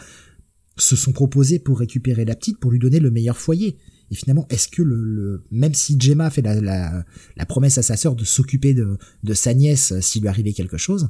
se 0.77 0.95
sont 0.95 1.11
proposés 1.11 1.59
pour 1.59 1.79
récupérer 1.79 2.25
la 2.25 2.35
petite 2.35 2.59
pour 2.59 2.71
lui 2.71 2.79
donner 2.79 2.99
le 2.99 3.11
meilleur 3.11 3.37
foyer. 3.37 3.77
Et 4.11 4.15
finalement, 4.15 4.45
est-ce 4.49 4.67
que 4.67 4.81
le, 4.81 5.43
même 5.51 5.73
si 5.73 5.99
Gemma 5.99 6.29
fait 6.29 6.41
la, 6.41 7.03
la, 7.35 7.45
promesse 7.45 7.77
à 7.77 7.83
sa 7.83 7.97
sœur 7.97 8.15
de 8.15 8.23
s'occuper 8.23 8.73
de, 8.73 8.97
de 9.23 9.33
sa 9.33 9.53
nièce 9.53 9.99
s'il 10.01 10.21
lui 10.21 10.29
arrivait 10.29 10.53
quelque 10.53 10.77
chose, 10.77 11.09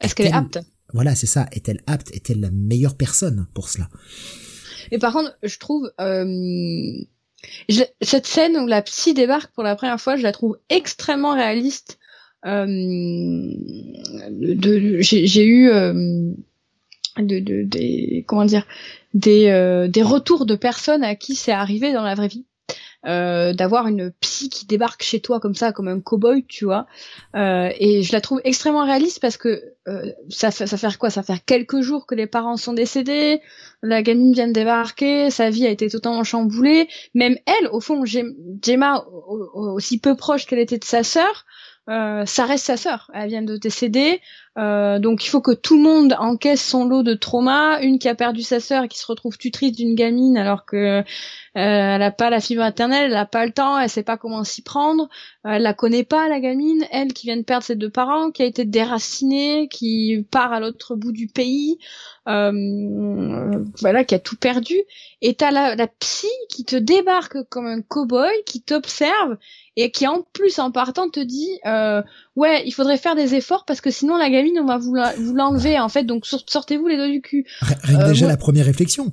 est-ce 0.00 0.14
qu'elle 0.14 0.26
est 0.26 0.32
apte? 0.32 0.58
Voilà, 0.92 1.14
c'est 1.14 1.26
ça. 1.26 1.46
Est-elle 1.52 1.80
apte? 1.86 2.14
Est-elle 2.14 2.40
la 2.40 2.50
meilleure 2.50 2.96
personne 2.96 3.46
pour 3.54 3.68
cela? 3.68 3.88
Et 4.90 4.98
par 4.98 5.12
contre, 5.12 5.36
je 5.42 5.58
trouve 5.58 5.90
euh, 6.00 6.92
cette 8.00 8.26
scène 8.26 8.56
où 8.56 8.66
la 8.66 8.82
psy 8.82 9.14
débarque 9.14 9.52
pour 9.54 9.64
la 9.64 9.76
première 9.76 10.00
fois, 10.00 10.16
je 10.16 10.22
la 10.22 10.32
trouve 10.32 10.58
extrêmement 10.68 11.34
réaliste. 11.34 11.98
Euh, 12.46 12.68
de, 14.30 14.98
j'ai 15.00 15.46
eu 15.46 15.70
euh, 15.70 16.30
de, 17.16 17.38
de, 17.38 17.62
des 17.62 18.24
comment 18.28 18.44
dire 18.44 18.66
des, 19.14 19.46
euh, 19.46 19.88
des 19.88 20.02
retours 20.02 20.44
de 20.44 20.54
personnes 20.54 21.02
à 21.02 21.14
qui 21.14 21.36
c'est 21.36 21.52
arrivé 21.52 21.94
dans 21.94 22.02
la 22.02 22.14
vraie 22.14 22.28
vie. 22.28 22.44
Euh, 23.06 23.52
d'avoir 23.52 23.86
une 23.86 24.12
psy 24.20 24.48
qui 24.48 24.66
débarque 24.66 25.02
chez 25.02 25.20
toi 25.20 25.38
comme 25.38 25.54
ça, 25.54 25.72
comme 25.72 25.88
un 25.88 26.00
cow-boy, 26.00 26.46
tu 26.46 26.64
vois. 26.64 26.86
Euh, 27.36 27.70
et 27.78 28.02
je 28.02 28.12
la 28.12 28.22
trouve 28.22 28.40
extrêmement 28.44 28.86
réaliste 28.86 29.20
parce 29.20 29.36
que 29.36 29.62
euh, 29.88 30.10
ça, 30.30 30.50
fait, 30.50 30.66
ça 30.66 30.78
fait 30.78 30.96
quoi? 30.96 31.10
Ça 31.10 31.22
fait 31.22 31.38
quelques 31.44 31.82
jours 31.82 32.06
que 32.06 32.14
les 32.14 32.26
parents 32.26 32.56
sont 32.56 32.72
décédés, 32.72 33.42
la 33.82 34.02
gamine 34.02 34.32
vient 34.32 34.48
de 34.48 34.54
débarquer, 34.54 35.30
sa 35.30 35.50
vie 35.50 35.66
a 35.66 35.70
été 35.70 35.88
totalement 35.88 36.24
chamboulée. 36.24 36.88
Même 37.14 37.36
elle, 37.44 37.68
au 37.68 37.80
fond, 37.80 38.04
Gemma, 38.06 39.04
aussi 39.54 40.00
peu 40.00 40.16
proche 40.16 40.46
qu'elle 40.46 40.58
était 40.58 40.78
de 40.78 40.84
sa 40.84 41.02
sœur, 41.02 41.44
euh, 41.90 42.24
ça 42.24 42.46
reste 42.46 42.64
sa 42.64 42.76
sœur. 42.76 43.10
Elle 43.12 43.28
vient 43.28 43.42
de 43.42 43.56
décéder, 43.56 44.20
euh, 44.56 44.98
donc 45.00 45.24
il 45.24 45.28
faut 45.28 45.40
que 45.40 45.50
tout 45.50 45.76
le 45.76 45.82
monde 45.82 46.14
encaisse 46.18 46.64
son 46.64 46.84
lot 46.84 47.02
de 47.02 47.14
trauma. 47.14 47.80
Une 47.80 47.98
qui 47.98 48.08
a 48.08 48.14
perdu 48.14 48.42
sa 48.42 48.60
sœur 48.60 48.84
et 48.84 48.88
qui 48.88 48.98
se 48.98 49.06
retrouve 49.06 49.36
tutrice 49.36 49.72
d'une 49.72 49.94
gamine 49.94 50.36
alors 50.36 50.64
que 50.64 50.76
euh, 50.76 51.02
elle 51.54 52.02
a 52.02 52.10
pas 52.10 52.30
la 52.30 52.40
fibre 52.40 52.62
maternelle, 52.62 53.10
elle 53.10 53.16
a 53.16 53.26
pas 53.26 53.46
le 53.46 53.52
temps, 53.52 53.78
elle 53.78 53.88
sait 53.88 54.02
pas 54.02 54.16
comment 54.16 54.42
s'y 54.44 54.62
prendre, 54.62 55.08
elle 55.44 55.62
la 55.62 55.74
connaît 55.74 56.04
pas 56.04 56.28
la 56.28 56.40
gamine, 56.40 56.84
elle 56.90 57.12
qui 57.12 57.26
vient 57.26 57.36
de 57.36 57.42
perdre 57.42 57.64
ses 57.64 57.76
deux 57.76 57.90
parents, 57.90 58.32
qui 58.32 58.42
a 58.42 58.46
été 58.46 58.64
déracinée, 58.64 59.68
qui 59.68 60.26
part 60.30 60.52
à 60.52 60.58
l'autre 60.58 60.96
bout 60.96 61.12
du 61.12 61.28
pays, 61.28 61.78
euh, 62.26 63.64
voilà, 63.80 64.04
qui 64.04 64.16
a 64.16 64.18
tout 64.18 64.36
perdu. 64.36 64.76
Et 65.22 65.34
t'as 65.34 65.52
la, 65.52 65.76
la 65.76 65.86
psy 65.86 66.26
qui 66.48 66.64
te 66.64 66.76
débarque 66.76 67.38
comme 67.50 67.66
un 67.66 67.82
cow-boy, 67.82 68.32
qui 68.46 68.60
t'observe 68.60 69.36
et 69.76 69.90
qui 69.90 70.06
en 70.06 70.22
plus 70.32 70.58
en 70.58 70.70
partant 70.70 71.08
te 71.08 71.20
dit 71.20 71.50
euh, 71.66 72.02
ouais 72.36 72.62
il 72.66 72.72
faudrait 72.72 72.98
faire 72.98 73.14
des 73.14 73.34
efforts 73.34 73.64
parce 73.64 73.80
que 73.80 73.90
sinon 73.90 74.16
la 74.16 74.30
gamine 74.30 74.58
on 74.60 74.66
va 74.66 74.78
vous 74.78 74.94
l'enlever 75.34 75.78
en 75.78 75.88
fait 75.88 76.04
donc 76.04 76.26
sortez-vous 76.26 76.86
les 76.86 76.96
doigts 76.96 77.08
du 77.08 77.20
cul. 77.20 77.46
Rien 77.60 78.08
déjà 78.08 78.26
la 78.26 78.36
première 78.36 78.66
réflexion. 78.66 79.12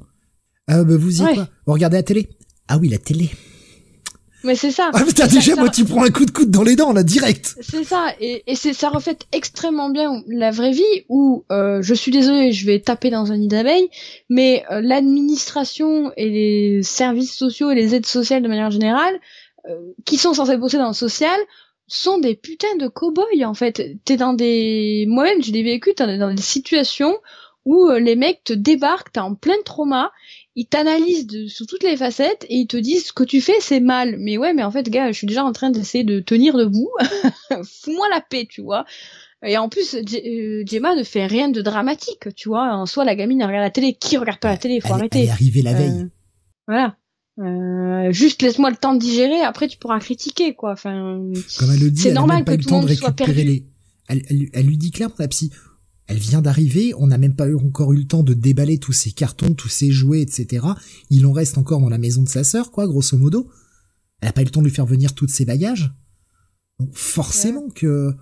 Ah, 0.67 0.83
bah 0.83 0.95
vous 0.97 1.21
y 1.21 1.33
quoi? 1.33 1.47
Vous 1.65 1.73
regardez 1.73 1.97
la 1.97 2.03
télé? 2.03 2.29
Ah 2.67 2.77
oui, 2.77 2.87
la 2.87 2.97
télé. 2.97 3.29
Mais 4.43 4.55
c'est 4.55 4.71
ça. 4.71 4.89
Ah 4.93 5.03
putain, 5.03 5.27
déjà, 5.27 5.55
moi, 5.55 5.69
tu 5.69 5.85
prends 5.85 6.03
un 6.03 6.09
coup 6.09 6.25
de 6.25 6.31
coude 6.31 6.49
dans 6.49 6.63
les 6.63 6.75
dents, 6.75 6.93
là, 6.93 7.03
direct. 7.03 7.55
C'est 7.61 7.83
ça, 7.83 8.07
et, 8.19 8.41
et 8.47 8.55
c'est 8.55 8.73
ça 8.73 8.89
reflète 8.89 9.27
extrêmement 9.33 9.91
bien 9.91 10.23
la 10.27 10.49
vraie 10.49 10.71
vie 10.71 10.81
où, 11.09 11.45
euh, 11.51 11.81
je 11.83 11.93
suis 11.93 12.11
désolée, 12.11 12.51
je 12.51 12.65
vais 12.65 12.79
taper 12.79 13.11
dans 13.11 13.31
un 13.31 13.37
nid 13.37 13.49
d'abeilles, 13.49 13.89
mais 14.29 14.63
euh, 14.71 14.81
l'administration 14.81 16.11
et 16.17 16.29
les 16.29 16.81
services 16.81 17.35
sociaux 17.35 17.69
et 17.69 17.75
les 17.75 17.93
aides 17.93 18.07
sociales 18.07 18.41
de 18.41 18.47
manière 18.47 18.71
générale, 18.71 19.13
euh, 19.13 19.19
qui 20.05 20.17
sont 20.17 20.33
censés 20.33 20.57
bosser 20.57 20.77
dans 20.77 20.87
le 20.89 20.93
social, 20.93 21.39
sont 21.87 22.19
des 22.19 22.35
putains 22.35 22.75
de 22.77 22.87
cow-boys, 22.87 23.45
en 23.45 23.53
fait. 23.53 23.97
T'es 24.05 24.17
dans 24.17 24.33
des... 24.33 25.05
Moi-même, 25.07 25.43
je 25.43 25.51
l'ai 25.51 25.63
vécu, 25.63 25.93
t'es 25.93 26.17
dans 26.17 26.33
des 26.33 26.41
situations 26.41 27.17
où 27.65 27.87
euh, 27.87 27.99
les 27.99 28.15
mecs 28.15 28.43
te 28.43 28.53
débarquent, 28.53 29.11
t'es 29.11 29.19
en 29.19 29.35
plein 29.35 29.61
trauma, 29.63 30.11
ils 30.55 30.67
t'analysent 30.67 31.27
de, 31.27 31.47
sous 31.47 31.65
toutes 31.65 31.83
les 31.83 31.97
facettes 31.97 32.45
et 32.49 32.55
ils 32.55 32.67
te 32.67 32.77
disent 32.77 33.07
ce 33.07 33.13
que 33.13 33.23
tu 33.23 33.41
fais 33.41 33.59
c'est 33.59 33.79
mal. 33.79 34.15
Mais 34.19 34.37
ouais, 34.37 34.53
mais 34.53 34.63
en 34.63 34.71
fait, 34.71 34.89
gars, 34.89 35.11
je 35.11 35.17
suis 35.17 35.27
déjà 35.27 35.43
en 35.43 35.51
train 35.51 35.69
d'essayer 35.69 36.03
de 36.03 36.19
tenir 36.19 36.57
debout. 36.57 36.89
Fous-moi 37.49 38.07
la 38.09 38.21
paix, 38.21 38.47
tu 38.49 38.61
vois. 38.61 38.85
Et 39.43 39.57
en 39.57 39.69
plus, 39.69 39.95
euh, 39.95 40.63
Gemma 40.65 40.95
ne 40.95 41.03
fait 41.03 41.25
rien 41.25 41.49
de 41.49 41.61
dramatique, 41.61 42.33
tu 42.35 42.49
vois. 42.49 42.73
En 42.73 42.85
soi, 42.85 43.05
la 43.05 43.15
gamine 43.15 43.43
regarde 43.43 43.63
la 43.63 43.71
télé. 43.71 43.93
Qui 43.93 44.17
regarde 44.17 44.39
pas 44.39 44.49
la 44.49 44.57
télé? 44.57 44.79
Faut 44.81 44.93
arrêter. 44.93 45.19
Elle 45.19 45.25
est 45.25 45.31
arrivée 45.31 45.61
la 45.61 45.73
veille. 45.73 46.01
Euh, 46.01 46.09
voilà. 46.67 46.95
Euh, 47.41 48.11
juste 48.11 48.41
laisse-moi 48.41 48.69
le 48.69 48.75
temps 48.75 48.93
de 48.93 48.99
digérer, 48.99 49.41
après 49.41 49.67
tu 49.67 49.77
pourras 49.77 49.99
critiquer, 49.99 50.53
quoi. 50.53 50.73
Enfin, 50.73 51.19
Comme 51.57 51.71
elle 51.71 51.79
le 51.79 51.91
dit, 51.91 52.01
c'est 52.01 52.13
normal 52.13 52.45
que 52.45 52.55
tout 52.55 52.69
le 52.69 52.75
monde 52.75 52.89
soit 52.91 53.11
perdu. 53.11 53.33
Les... 53.33 53.67
Elle, 54.07 54.23
elle, 54.29 54.49
elle, 54.53 54.65
lui 54.65 54.77
dit 54.77 54.91
clairement, 54.91 55.15
la 55.17 55.27
psy, 55.27 55.51
elle 56.07 56.17
vient 56.17 56.41
d'arriver, 56.41 56.93
on 56.97 57.07
n'a 57.07 57.17
même 57.17 57.35
pas 57.35 57.47
eu, 57.47 57.55
encore 57.55 57.93
eu 57.93 57.97
le 57.97 58.05
temps 58.05 58.23
de 58.23 58.33
déballer 58.33 58.77
tous 58.77 58.91
ses 58.91 59.11
cartons, 59.11 59.53
tous 59.53 59.69
ses 59.69 59.91
jouets, 59.91 60.21
etc. 60.21 60.67
Il 61.09 61.25
en 61.25 61.31
reste 61.31 61.57
encore 61.57 61.79
dans 61.79 61.89
la 61.89 61.97
maison 61.97 62.21
de 62.21 62.29
sa 62.29 62.43
sœur, 62.43 62.71
quoi, 62.71 62.85
grosso 62.85 63.17
modo. 63.17 63.49
Elle 64.19 64.27
n'a 64.27 64.33
pas 64.33 64.41
eu 64.41 64.45
le 64.45 64.51
temps 64.51 64.61
de 64.61 64.67
lui 64.67 64.73
faire 64.73 64.85
venir 64.85 65.15
tous 65.15 65.27
ses 65.27 65.45
bagages. 65.45 65.91
Donc 66.79 66.89
forcément 66.93 67.69
que 67.69 68.13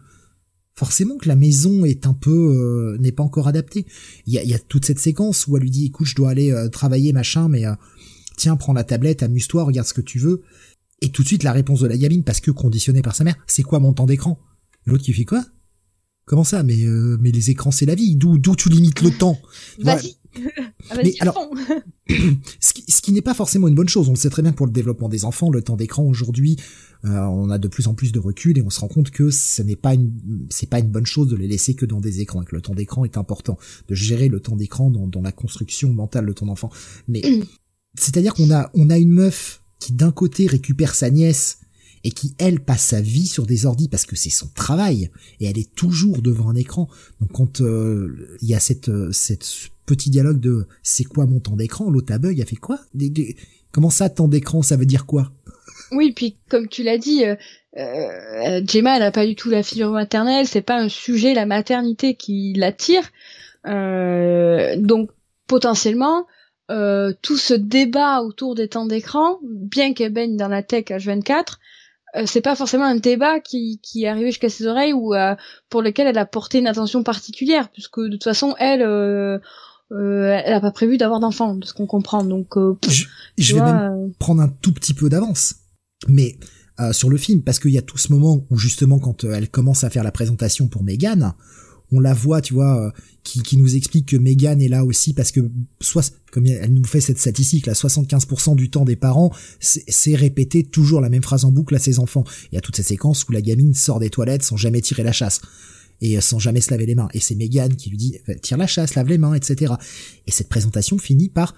forcément 0.75 1.17
que 1.17 1.27
la 1.27 1.35
maison 1.35 1.83
est 1.83 2.07
un 2.07 2.13
peu 2.13 2.29
euh, 2.29 2.97
n'est 2.99 3.11
pas 3.11 3.23
encore 3.23 3.47
adaptée. 3.47 3.85
Il 4.27 4.33
y 4.33 4.37
a, 4.37 4.43
y 4.43 4.53
a, 4.53 4.59
toute 4.59 4.85
cette 4.85 4.99
séquence 4.99 5.47
où 5.47 5.57
elle 5.57 5.63
lui 5.63 5.71
dit 5.71 5.87
écoute 5.87 6.07
je 6.07 6.15
dois 6.15 6.29
aller 6.29 6.51
euh, 6.51 6.69
travailler 6.69 7.11
machin 7.11 7.49
mais 7.49 7.65
euh, 7.65 7.73
tiens 8.39 8.55
prends 8.55 8.73
la 8.73 8.83
tablette 8.83 9.21
amuse-toi 9.21 9.63
regarde 9.63 9.87
ce 9.87 9.93
que 9.93 10.01
tu 10.01 10.17
veux 10.17 10.41
et 11.01 11.11
tout 11.11 11.23
de 11.23 11.27
suite 11.27 11.43
la 11.43 11.51
réponse 11.51 11.81
de 11.81 11.87
la 11.87 11.97
gamine 11.97 12.23
parce 12.23 12.39
que 12.39 12.51
conditionnée 12.51 13.01
par 13.01 13.15
sa 13.15 13.23
mère 13.23 13.35
c'est 13.45 13.63
quoi 13.63 13.79
mon 13.79 13.93
temps 13.93 14.05
d'écran? 14.05 14.39
L'autre 14.85 15.03
qui 15.03 15.13
fait 15.13 15.25
quoi? 15.25 15.45
Comment 16.25 16.43
ça? 16.43 16.63
Mais 16.63 16.85
euh, 16.85 17.17
mais 17.19 17.31
les 17.31 17.49
écrans 17.49 17.71
c'est 17.71 17.85
la 17.85 17.95
vie. 17.95 18.15
D'où 18.15 18.37
d'où 18.37 18.55
tu 18.55 18.69
limites 18.69 19.01
le 19.01 19.11
temps? 19.11 19.37
Vas-y. 19.79 20.15
Ah, 20.91 20.95
mais 21.03 21.13
alors, 21.19 21.51
ce 22.59 22.73
qui, 22.73 22.83
ce 22.89 23.01
qui 23.01 23.11
n'est 23.11 23.21
pas 23.21 23.33
forcément 23.33 23.67
une 23.67 23.75
bonne 23.75 23.89
chose. 23.89 24.07
On 24.07 24.13
le 24.13 24.17
sait 24.17 24.29
très 24.29 24.41
bien 24.41 24.53
pour 24.53 24.65
le 24.65 24.71
développement 24.71 25.09
des 25.09 25.25
enfants, 25.25 25.51
le 25.51 25.61
temps 25.61 25.75
d'écran 25.75 26.03
aujourd'hui, 26.03 26.55
euh, 27.05 27.09
on 27.09 27.49
a 27.49 27.57
de 27.57 27.67
plus 27.67 27.87
en 27.87 27.93
plus 27.93 28.11
de 28.11 28.19
recul 28.19 28.57
et 28.57 28.61
on 28.61 28.69
se 28.69 28.79
rend 28.79 28.87
compte 28.87 29.11
que 29.11 29.29
ce 29.29 29.61
n'est 29.61 29.75
pas 29.75 29.93
une 29.93 30.47
c'est 30.49 30.69
pas 30.69 30.79
une 30.79 30.89
bonne 30.89 31.05
chose 31.05 31.27
de 31.29 31.35
les 31.35 31.47
laisser 31.47 31.73
que 31.73 31.85
dans 31.85 31.99
des 31.99 32.21
écrans. 32.21 32.41
Et 32.41 32.45
que 32.45 32.55
le 32.55 32.61
temps 32.61 32.75
d'écran 32.75 33.05
est 33.05 33.17
important, 33.17 33.57
de 33.87 33.95
gérer 33.95 34.29
le 34.29 34.39
temps 34.39 34.55
d'écran 34.55 34.89
dans, 34.89 35.07
dans 35.07 35.21
la 35.21 35.31
construction 35.31 35.93
mentale 35.93 36.25
de 36.25 36.33
ton 36.33 36.47
enfant. 36.47 36.69
Mais 37.07 37.21
c'est-à-dire 37.95 38.33
qu'on 38.33 38.51
a 38.51 38.69
on 38.73 38.89
a 38.89 38.97
une 38.97 39.11
meuf 39.11 39.61
qui 39.79 39.93
d'un 39.93 40.11
côté 40.11 40.47
récupère 40.47 40.95
sa 40.95 41.09
nièce 41.09 41.59
et 42.03 42.11
qui 42.11 42.33
elle 42.37 42.59
passe 42.59 42.83
sa 42.83 43.01
vie 43.01 43.27
sur 43.27 43.45
des 43.45 43.65
ordis 43.65 43.89
parce 43.89 44.05
que 44.05 44.15
c'est 44.15 44.29
son 44.29 44.47
travail 44.47 45.09
et 45.39 45.45
elle 45.45 45.57
est 45.57 45.73
toujours 45.75 46.21
devant 46.21 46.49
un 46.49 46.55
écran. 46.55 46.87
Donc 47.19 47.31
quand 47.31 47.61
euh, 47.61 48.37
il 48.41 48.49
y 48.49 48.55
a 48.55 48.59
cette 48.59 48.89
euh, 48.89 49.11
cette 49.11 49.47
petit 49.85 50.09
dialogue 50.09 50.39
de 50.39 50.67
c'est 50.83 51.03
quoi 51.03 51.25
mon 51.25 51.39
temps 51.39 51.55
d'écran, 51.55 51.89
l'autre 51.89 52.13
a 52.13 52.17
bug, 52.17 52.39
a 52.39 52.45
fait 52.45 52.55
quoi? 52.55 52.79
Comment 53.71 53.89
ça 53.89 54.09
temps 54.09 54.27
d'écran, 54.27 54.61
ça 54.61 54.77
veut 54.77 54.85
dire 54.85 55.05
quoi? 55.05 55.31
Oui, 55.91 56.13
puis 56.15 56.37
comme 56.49 56.67
tu 56.67 56.83
l'as 56.83 56.97
dit, 56.97 57.25
euh, 57.25 57.35
euh, 57.77 58.61
Gemma 58.65 58.97
elle 58.97 59.03
a 59.03 59.11
pas 59.11 59.25
du 59.25 59.35
tout 59.35 59.49
la 59.49 59.63
figure 59.63 59.91
maternelle, 59.91 60.47
c'est 60.47 60.61
pas 60.61 60.79
un 60.79 60.89
sujet 60.89 61.33
la 61.33 61.45
maternité 61.45 62.15
qui 62.15 62.53
l'attire. 62.53 63.09
Donc 63.65 65.09
potentiellement 65.47 66.27
tout 67.21 67.37
ce 67.37 67.53
débat 67.53 68.21
autour 68.21 68.55
des 68.55 68.67
temps 68.67 68.85
d'écran, 68.85 69.39
bien 69.43 69.93
qu'elle 69.93 70.13
baigne 70.13 70.37
dans 70.37 70.47
la 70.47 70.63
tech 70.63 70.85
H24, 70.85 71.57
euh, 72.15 72.23
c'est 72.25 72.41
pas 72.41 72.55
forcément 72.55 72.85
un 72.85 72.95
débat 72.95 73.39
qui, 73.39 73.79
qui 73.83 74.03
est 74.03 74.07
arrivé 74.07 74.27
jusqu'à 74.27 74.49
ses 74.49 74.65
oreilles 74.65 74.93
ou 74.93 75.13
euh, 75.13 75.35
pour 75.69 75.81
lequel 75.81 76.07
elle 76.07 76.17
a 76.17 76.25
porté 76.25 76.59
une 76.59 76.67
attention 76.67 77.03
particulière, 77.03 77.69
puisque 77.71 77.99
de 77.99 78.09
toute 78.09 78.23
façon, 78.23 78.55
elle, 78.57 78.81
euh, 78.81 79.39
elle 79.91 80.53
a 80.53 80.59
pas 80.59 80.71
prévu 80.71 80.97
d'avoir 80.97 81.19
d'enfant, 81.19 81.55
de 81.55 81.65
ce 81.65 81.73
qu'on 81.73 81.85
comprend. 81.85 82.23
Donc, 82.23 82.55
je, 83.37 83.55
vais 83.55 83.61
même 83.61 84.11
prendre 84.17 84.41
un 84.41 84.49
tout 84.49 84.73
petit 84.73 84.93
peu 84.93 85.09
d'avance, 85.09 85.55
mais 86.07 86.37
sur 86.93 87.09
le 87.09 87.17
film, 87.17 87.43
parce 87.43 87.59
qu'il 87.59 87.71
y 87.71 87.77
a 87.77 87.81
tout 87.81 87.97
ce 87.97 88.13
moment 88.13 88.45
où 88.49 88.57
justement, 88.57 88.99
quand 88.99 89.25
elle 89.25 89.49
commence 89.49 89.83
à 89.83 89.89
faire 89.89 90.03
la 90.03 90.13
présentation 90.13 90.69
pour 90.69 90.81
Megan, 90.81 91.33
on 91.91 91.99
la 91.99 92.13
voit, 92.13 92.41
tu 92.41 92.53
vois, 92.53 92.87
euh, 92.87 92.91
qui, 93.23 93.57
nous 93.57 93.75
explique 93.75 94.07
que 94.07 94.17
Megan 94.17 94.61
est 94.61 94.67
là 94.67 94.85
aussi 94.85 95.13
parce 95.13 95.31
que, 95.31 95.41
soit, 95.81 96.13
comme 96.31 96.45
elle 96.45 96.73
nous 96.73 96.83
fait 96.83 97.01
cette 97.01 97.19
statistique, 97.19 97.65
là, 97.65 97.73
75% 97.73 98.55
du 98.55 98.69
temps 98.69 98.85
des 98.85 98.95
parents, 98.95 99.31
c'est 99.59 100.15
répéter 100.15 100.63
toujours 100.63 101.01
la 101.01 101.09
même 101.09 101.23
phrase 101.23 101.45
en 101.45 101.51
boucle 101.51 101.75
à 101.75 101.79
ses 101.79 101.99
enfants. 101.99 102.23
Il 102.51 102.55
y 102.55 102.57
a 102.57 102.61
toute 102.61 102.75
cette 102.75 102.87
séquence 102.87 103.27
où 103.27 103.31
la 103.31 103.41
gamine 103.41 103.73
sort 103.73 103.99
des 103.99 104.09
toilettes 104.09 104.43
sans 104.43 104.57
jamais 104.57 104.81
tirer 104.81 105.03
la 105.03 105.11
chasse 105.11 105.41
et 106.01 106.17
euh, 106.17 106.21
sans 106.21 106.39
jamais 106.39 106.61
se 106.61 106.71
laver 106.71 106.85
les 106.85 106.95
mains. 106.95 107.09
Et 107.13 107.19
c'est 107.19 107.35
Megan 107.35 107.75
qui 107.75 107.89
lui 107.89 107.97
dit 107.97 108.17
tire 108.41 108.57
la 108.57 108.67
chasse, 108.67 108.95
lave 108.95 109.07
les 109.07 109.17
mains, 109.17 109.33
etc. 109.33 109.73
Et 110.27 110.31
cette 110.31 110.49
présentation 110.49 110.97
finit 110.97 111.29
par 111.29 111.55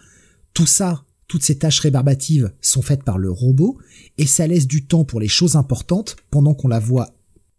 tout 0.53 0.65
ça, 0.65 1.05
toutes 1.27 1.43
ces 1.43 1.57
tâches 1.57 1.79
rébarbatives 1.79 2.51
sont 2.59 2.81
faites 2.81 3.03
par 3.03 3.17
le 3.17 3.31
robot 3.31 3.77
et 4.17 4.25
ça 4.25 4.47
laisse 4.47 4.67
du 4.67 4.85
temps 4.85 5.05
pour 5.05 5.19
les 5.21 5.29
choses 5.29 5.55
importantes 5.55 6.17
pendant 6.29 6.53
qu'on 6.53 6.67
la 6.67 6.79
voit 6.79 7.15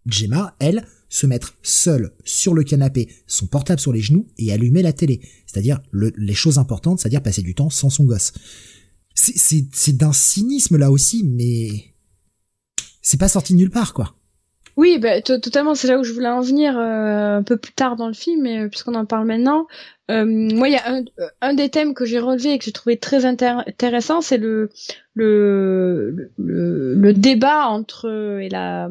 Gemma, 0.07 0.55
elle, 0.59 0.85
se 1.13 1.27
mettre 1.27 1.59
seule 1.63 2.13
sur 2.25 2.55
le 2.55 2.65
canapé, 2.65 3.07
son 3.27 3.47
portable 3.47 3.79
sur 3.79 3.93
les 3.93 4.01
genoux 4.01 4.27
et 4.39 4.51
allumer 4.51 4.81
la 4.81 4.95
télé. 4.95 5.21
C'est-à-dire 5.47 5.79
les 5.93 6.35
choses 6.35 6.57
importantes, 6.57 7.01
c'est-à-dire 7.01 7.23
passer 7.23 7.43
du 7.43 7.55
temps 7.55 7.69
sans 7.69 7.91
son 7.91 8.05
gosse. 8.05 8.33
C'est 9.15 9.97
d'un 9.97 10.15
cynisme 10.15 10.79
là 10.79 10.91
aussi, 10.91 11.23
mais 11.25 11.93
c'est 13.03 13.21
pas 13.21 13.29
sorti 13.29 13.53
de 13.53 13.59
nulle 13.59 13.71
part, 13.71 13.93
quoi. 13.93 14.15
Oui, 14.79 14.99
bah, 14.99 15.21
totalement, 15.21 15.75
c'est 15.75 15.87
là 15.87 15.99
où 15.99 16.03
je 16.03 16.15
voulais 16.15 16.31
en 16.31 16.41
venir 16.41 16.79
euh, 16.79 17.37
un 17.37 17.43
peu 17.43 17.59
plus 17.59 17.75
tard 17.75 17.97
dans 17.97 18.07
le 18.09 18.15
film, 18.15 18.41
mais 18.41 18.61
euh, 18.61 18.69
puisqu'on 18.69 18.95
en 18.95 19.05
parle 19.05 19.27
maintenant, 19.27 19.67
euh, 20.11 20.25
moi, 20.25 20.71
il 20.71 20.73
y 20.73 20.77
a 20.77 20.91
un, 20.91 21.05
un, 21.43 21.53
des 21.53 21.69
thèmes 21.69 21.93
que 21.93 22.07
j'ai 22.07 22.21
relevé 22.21 22.55
et 22.55 22.59
que 22.59 22.65
j'ai 22.65 22.73
trouvé 22.73 22.97
très 22.97 23.27
intéressant, 23.27 24.23
c'est 24.23 24.39
le 24.39 24.71
le, 25.13 26.31
le 26.39 26.95
le, 26.95 27.13
débat 27.13 27.67
entre 27.67 28.09
et 28.41 28.49
la 28.49 28.89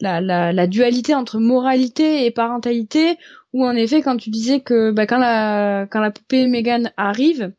la, 0.00 0.20
la, 0.20 0.52
la 0.52 0.66
dualité 0.66 1.14
entre 1.14 1.38
moralité 1.38 2.24
et 2.24 2.30
parentalité, 2.30 3.16
où 3.52 3.64
en 3.64 3.74
effet, 3.74 4.02
quand 4.02 4.16
tu 4.16 4.30
disais 4.30 4.60
que 4.60 4.90
bah, 4.90 5.06
quand 5.06 5.18
la 5.18 5.86
quand 5.90 6.00
la 6.00 6.10
poupée 6.10 6.46
Megan 6.46 6.92
arrive, 6.96 7.52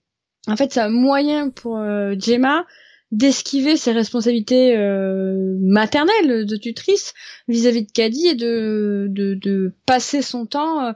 en 0.48 0.56
fait, 0.56 0.74
c'est 0.74 0.80
un 0.80 0.90
moyen 0.90 1.50
pour 1.50 1.78
euh, 1.78 2.16
Gemma 2.18 2.66
d'esquiver 3.12 3.76
ses 3.76 3.92
responsabilités 3.92 4.78
euh, 4.78 5.58
maternelles 5.62 6.46
de 6.46 6.56
tutrice 6.56 7.14
vis-à-vis 7.48 7.86
de 7.86 7.92
Caddy 7.92 8.28
et 8.28 8.36
de, 8.36 9.08
de, 9.10 9.34
de 9.34 9.74
passer 9.88 10.22
son 10.22 10.46
temps 10.46 10.84
euh, 10.84 10.92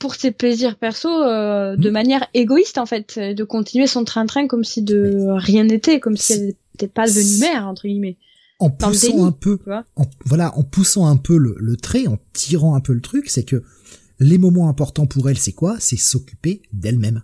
pour 0.00 0.16
ses 0.16 0.32
plaisirs 0.32 0.76
perso 0.76 1.08
euh, 1.08 1.76
de 1.76 1.90
manière 1.90 2.26
égoïste 2.34 2.78
en 2.78 2.86
fait, 2.86 3.18
de 3.18 3.44
continuer 3.44 3.86
son 3.86 4.04
train-train 4.04 4.48
comme 4.48 4.64
si 4.64 4.82
de 4.82 5.26
rien 5.28 5.62
n'était, 5.64 6.00
comme 6.00 6.16
si 6.16 6.32
elle 6.32 6.46
n'était 6.74 6.88
pas 6.88 7.06
devenue 7.06 7.38
mère 7.38 7.68
entre 7.68 7.86
guillemets. 7.86 8.16
En 8.58 8.70
poussant 8.70 9.26
un 9.26 9.32
peu, 9.32 9.58
voilà, 10.24 10.56
en 10.56 10.62
poussant 10.62 11.06
un 11.06 11.16
peu 11.16 11.36
le, 11.36 11.54
le 11.58 11.76
trait, 11.76 12.06
en 12.06 12.18
tirant 12.32 12.74
un 12.74 12.80
peu 12.80 12.94
le 12.94 13.02
truc, 13.02 13.28
c'est 13.28 13.44
que 13.44 13.62
les 14.18 14.38
moments 14.38 14.68
importants 14.68 15.06
pour 15.06 15.28
elle, 15.28 15.38
c'est 15.38 15.52
quoi? 15.52 15.76
C'est 15.78 15.98
s'occuper 15.98 16.62
d'elle-même 16.72 17.22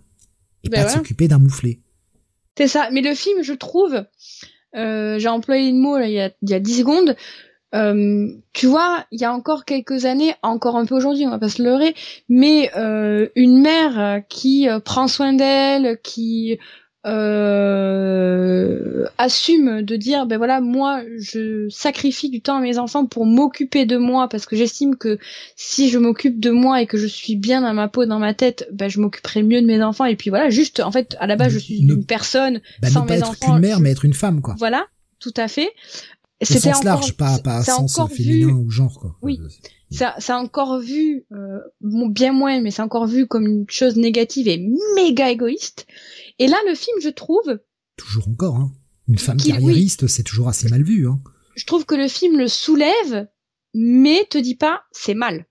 et 0.63 0.69
ben 0.69 0.83
pas 0.83 0.89
de 0.89 0.91
s'occuper 0.91 1.27
d'un 1.27 1.39
mouflé. 1.39 1.81
C'est 2.57 2.67
ça. 2.67 2.89
Mais 2.91 3.01
le 3.01 3.13
film, 3.15 3.41
je 3.43 3.53
trouve, 3.53 4.05
euh, 4.75 5.19
j'ai 5.19 5.27
employé 5.27 5.67
une 5.67 5.79
mot 5.79 5.97
là, 5.97 6.07
il 6.07 6.13
y 6.13 6.21
a, 6.21 6.31
il 6.41 6.49
y 6.49 6.53
a 6.53 6.59
10 6.59 6.79
secondes. 6.79 7.15
Euh, 7.75 8.27
tu 8.53 8.67
vois, 8.67 9.05
il 9.11 9.19
y 9.19 9.25
a 9.25 9.33
encore 9.33 9.65
quelques 9.65 10.05
années, 10.05 10.35
encore 10.43 10.75
un 10.75 10.85
peu 10.85 10.93
aujourd'hui, 10.93 11.25
on 11.25 11.31
va 11.31 11.39
pas 11.39 11.49
se 11.49 11.63
leurrer, 11.63 11.95
mais 12.29 12.69
euh, 12.77 13.29
une 13.35 13.59
mère 13.59 14.21
qui 14.29 14.67
prend 14.85 15.07
soin 15.07 15.33
d'elle, 15.33 15.99
qui 16.03 16.59
euh, 17.05 19.03
assume 19.17 19.81
de 19.81 19.95
dire 19.97 20.25
ben 20.25 20.37
voilà 20.37 20.61
moi 20.61 21.01
je 21.17 21.67
sacrifie 21.69 22.29
du 22.29 22.41
temps 22.41 22.57
à 22.57 22.61
mes 22.61 22.77
enfants 22.77 23.05
pour 23.05 23.25
m'occuper 23.25 23.85
de 23.85 23.97
moi 23.97 24.29
parce 24.29 24.45
que 24.45 24.55
j'estime 24.55 24.95
que 24.95 25.19
si 25.57 25.89
je 25.89 25.99
m'occupe 25.99 26.39
de 26.39 26.49
moi 26.49 26.81
et 26.81 26.87
que 26.87 26.97
je 26.97 27.07
suis 27.07 27.35
bien 27.35 27.61
dans 27.61 27.73
ma 27.73 27.89
peau 27.89 28.05
dans 28.05 28.19
ma 28.19 28.33
tête 28.33 28.69
ben 28.71 28.89
je 28.89 29.01
m'occuperai 29.01 29.43
mieux 29.43 29.61
de 29.61 29.67
mes 29.67 29.83
enfants. 29.83 30.05
Et 30.05 30.15
puis 30.15 30.29
voilà 30.29 30.49
juste 30.49 30.79
en 30.79 30.91
fait 30.91 31.17
à 31.19 31.27
la 31.27 31.35
base 31.35 31.51
je 31.51 31.59
suis 31.59 31.79
une 31.79 32.05
personne 32.05 32.61
bah, 32.81 32.89
sans 32.89 33.03
ne 33.03 33.07
pas 33.07 33.15
mes 33.15 33.19
être 33.19 33.29
enfants. 33.31 33.53
qu'une 33.53 33.59
mère 33.59 33.81
mais 33.81 33.91
être 33.91 34.05
une 34.05 34.13
femme 34.13 34.41
quoi. 34.41 34.55
Voilà 34.57 34.85
tout 35.19 35.33
à 35.35 35.47
fait. 35.47 35.71
C'était 36.41 36.59
sens 36.59 36.77
encore, 36.77 36.83
large 36.83 37.17
pas 37.17 37.39
pas 37.39 37.63
sens 37.63 37.97
féminin 38.09 38.47
vu, 38.47 38.51
ou 38.53 38.69
genre 38.69 38.97
quoi. 38.99 39.15
Oui. 39.21 39.39
Ça, 39.93 40.15
c'est 40.17 40.33
encore 40.33 40.79
vu, 40.79 41.25
euh, 41.31 41.59
bien 41.81 42.33
moins, 42.33 42.61
mais 42.61 42.71
c'est 42.71 42.81
encore 42.81 43.05
vu 43.05 43.27
comme 43.27 43.45
une 43.45 43.65
chose 43.69 43.95
négative 43.95 44.47
et 44.47 44.65
méga 44.95 45.29
égoïste. 45.29 45.85
Et 46.39 46.47
là, 46.47 46.57
le 46.67 46.75
film, 46.75 46.97
je 47.01 47.09
trouve... 47.09 47.59
Toujours 47.97 48.27
encore, 48.27 48.55
hein. 48.55 48.71
Une 49.07 49.17
femme 49.17 49.37
carriériste, 49.37 50.07
c'est 50.07 50.23
toujours 50.23 50.47
assez 50.47 50.69
mal 50.69 50.83
vu, 50.83 51.07
hein. 51.07 51.21
Je 51.55 51.65
trouve 51.65 51.85
que 51.85 51.95
le 51.95 52.07
film 52.07 52.37
le 52.37 52.47
soulève, 52.47 53.27
mais 53.73 54.25
te 54.29 54.37
dit 54.37 54.55
pas 54.55 54.83
c'est 54.91 55.13
mal. 55.13 55.45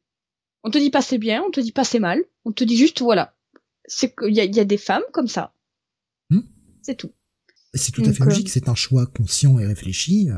On 0.65 0.71
te 0.71 0.79
dit 0.79 0.91
pas 0.91 1.03
c'est 1.03 1.19
bien, 1.19 1.43
on 1.47 1.51
te 1.51 1.61
dit 1.61 1.73
pas 1.73 1.85
c'est 1.85 2.01
mal, 2.01 2.23
on 2.45 2.53
te 2.53 2.65
dit 2.65 2.77
juste 2.77 3.03
voilà. 3.03 3.37
C'est 3.85 4.15
qu'il 4.17 4.35
y 4.35 4.41
a, 4.41 4.45
y 4.45 4.61
a 4.61 4.65
des 4.65 4.79
femmes 4.79 5.03
comme 5.13 5.29
ça. 5.29 5.55
Hmm. 6.31 6.41
C'est 6.81 6.97
tout. 6.97 7.13
C'est 7.75 7.93
tout 7.93 8.03
à 8.05 8.13
fait 8.13 8.25
logique, 8.25 8.49
euh, 8.49 8.53
c'est 8.53 8.69
un 8.69 8.75
choix 8.75 9.07
conscient 9.07 9.59
et 9.59 9.67
réfléchi. 9.67 10.29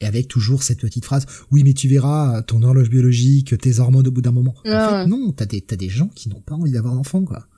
Et 0.00 0.06
avec 0.06 0.28
toujours 0.28 0.62
cette 0.62 0.80
petite 0.80 1.04
phrase, 1.04 1.26
oui, 1.50 1.64
mais 1.64 1.74
tu 1.74 1.88
verras 1.88 2.42
ton 2.42 2.62
horloge 2.62 2.88
biologique, 2.88 3.58
tes 3.58 3.80
hormones 3.80 4.06
au 4.06 4.12
bout 4.12 4.22
d'un 4.22 4.32
moment. 4.32 4.54
en 4.58 4.62
fait, 4.64 5.06
non, 5.06 5.32
t'as 5.32 5.46
des, 5.46 5.60
t'as 5.60 5.76
des 5.76 5.88
gens 5.88 6.08
qui 6.08 6.28
n'ont 6.28 6.40
pas 6.40 6.54
envie 6.54 6.70
d'avoir 6.70 6.94
d'enfant, 6.94 7.24
quoi. 7.24 7.48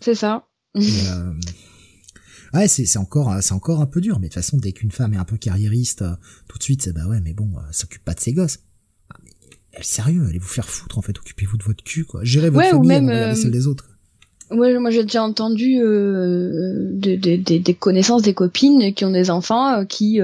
C'est 0.00 0.14
ça. 0.14 0.46
Euh... 0.76 1.32
Ouais, 2.54 2.68
c'est, 2.68 2.86
c'est 2.86 2.98
encore, 2.98 3.34
c'est 3.42 3.52
encore 3.52 3.80
un 3.80 3.86
peu 3.86 4.00
dur, 4.00 4.18
mais 4.18 4.28
de 4.28 4.32
toute 4.32 4.42
façon, 4.42 4.56
dès 4.56 4.72
qu'une 4.72 4.90
femme 4.90 5.12
est 5.14 5.18
un 5.18 5.24
peu 5.24 5.36
carriériste, 5.36 6.02
euh, 6.02 6.14
tout 6.48 6.58
de 6.58 6.62
suite, 6.62 6.82
c'est 6.82 6.92
bah 6.92 7.06
ouais, 7.06 7.20
mais 7.20 7.34
bon, 7.34 7.50
euh, 7.56 7.60
s'occupe 7.70 8.04
pas 8.04 8.14
de 8.14 8.20
ses 8.20 8.32
gosses. 8.32 8.60
Ah, 9.10 9.16
mais, 9.24 9.82
sérieux, 9.82 10.24
allez 10.26 10.38
vous 10.38 10.46
faire 10.46 10.68
foutre, 10.68 10.96
en 10.96 11.02
fait, 11.02 11.18
occupez-vous 11.18 11.58
de 11.58 11.64
votre 11.64 11.82
cul, 11.82 12.04
quoi. 12.04 12.20
Gérez 12.24 12.50
votre 12.50 12.68
famille, 12.68 12.80
ou 12.80 12.86
même, 12.86 13.08
euh, 13.08 13.34
celle 13.34 13.50
des 13.50 13.66
autres. 13.66 13.88
Ouais, 14.52 14.78
moi 14.78 14.90
j'ai 14.90 15.02
déjà 15.02 15.24
entendu 15.24 15.80
euh, 15.82 16.92
des, 16.92 17.16
des, 17.16 17.36
des, 17.36 17.74
connaissances, 17.74 18.22
des 18.22 18.32
copines 18.32 18.94
qui 18.94 19.04
ont 19.04 19.10
des 19.10 19.28
enfants 19.28 19.84
qui 19.86 20.20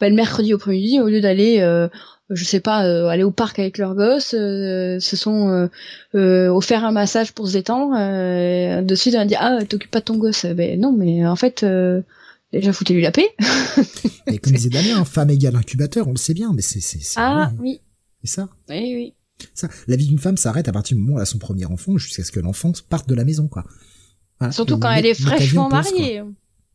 bah, 0.00 0.08
le 0.08 0.14
mercredi 0.14 0.52
au 0.52 0.58
premier 0.58 1.00
au 1.00 1.08
lieu 1.08 1.20
d'aller 1.20 1.60
euh, 1.60 1.88
je 2.30 2.44
sais 2.44 2.60
pas 2.60 2.86
euh, 2.86 3.06
aller 3.06 3.22
au 3.22 3.30
parc 3.30 3.58
avec 3.58 3.78
leurs 3.78 3.94
gosses 3.94 4.34
euh, 4.34 4.98
se 5.00 5.16
sont 5.16 5.68
offert 6.14 6.84
un 6.84 6.92
massage 6.92 7.32
pour 7.32 7.48
se 7.48 7.52
détendre 7.54 7.94
de 8.82 8.94
suite 8.94 9.14
on 9.14 9.20
a 9.20 9.24
dit 9.26 9.36
ah 9.36 9.58
t'occupes 9.68 9.90
pas 9.90 10.00
de 10.00 10.04
ton 10.04 10.16
gosse. 10.16 10.46
Ben 10.46 10.80
non 10.80 10.92
mais 10.92 11.26
en 11.26 11.36
fait 11.36 11.64
déjà 12.52 12.72
foutez-lui 12.72 13.02
la 13.02 13.12
paix. 13.12 13.28
Et 14.26 14.38
comme 14.38 14.52
disait 14.52 14.70
Damien 14.70 15.04
femme 15.04 15.30
égale 15.30 15.56
incubateur 15.56 16.08
on 16.08 16.12
le 16.12 16.18
sait 16.18 16.34
bien 16.34 16.52
mais 16.54 16.62
c'est 16.62 16.80
c'est 16.80 17.00
ah 17.16 17.52
oui. 17.60 17.80
C'est 18.24 18.30
ça. 18.30 18.48
Oui 18.68 18.94
oui. 18.94 19.14
Ça 19.54 19.68
la 19.86 19.96
vie 19.96 20.06
d'une 20.06 20.18
femme 20.18 20.36
s'arrête 20.36 20.68
à 20.68 20.72
partir 20.72 20.96
du 20.96 21.02
moment 21.02 21.16
où 21.16 21.18
elle 21.18 21.22
a 21.22 21.26
son 21.26 21.38
premier 21.38 21.66
enfant 21.66 21.96
jusqu'à 21.98 22.24
ce 22.24 22.32
que 22.32 22.40
l'enfant 22.40 22.72
parte 22.88 23.08
de 23.08 23.14
la 23.14 23.24
maison 23.24 23.48
quoi. 23.48 23.64
Surtout 24.50 24.78
quand 24.78 24.90
elle 24.90 25.06
est 25.06 25.14
fraîchement 25.14 25.68
mariée 25.68 26.22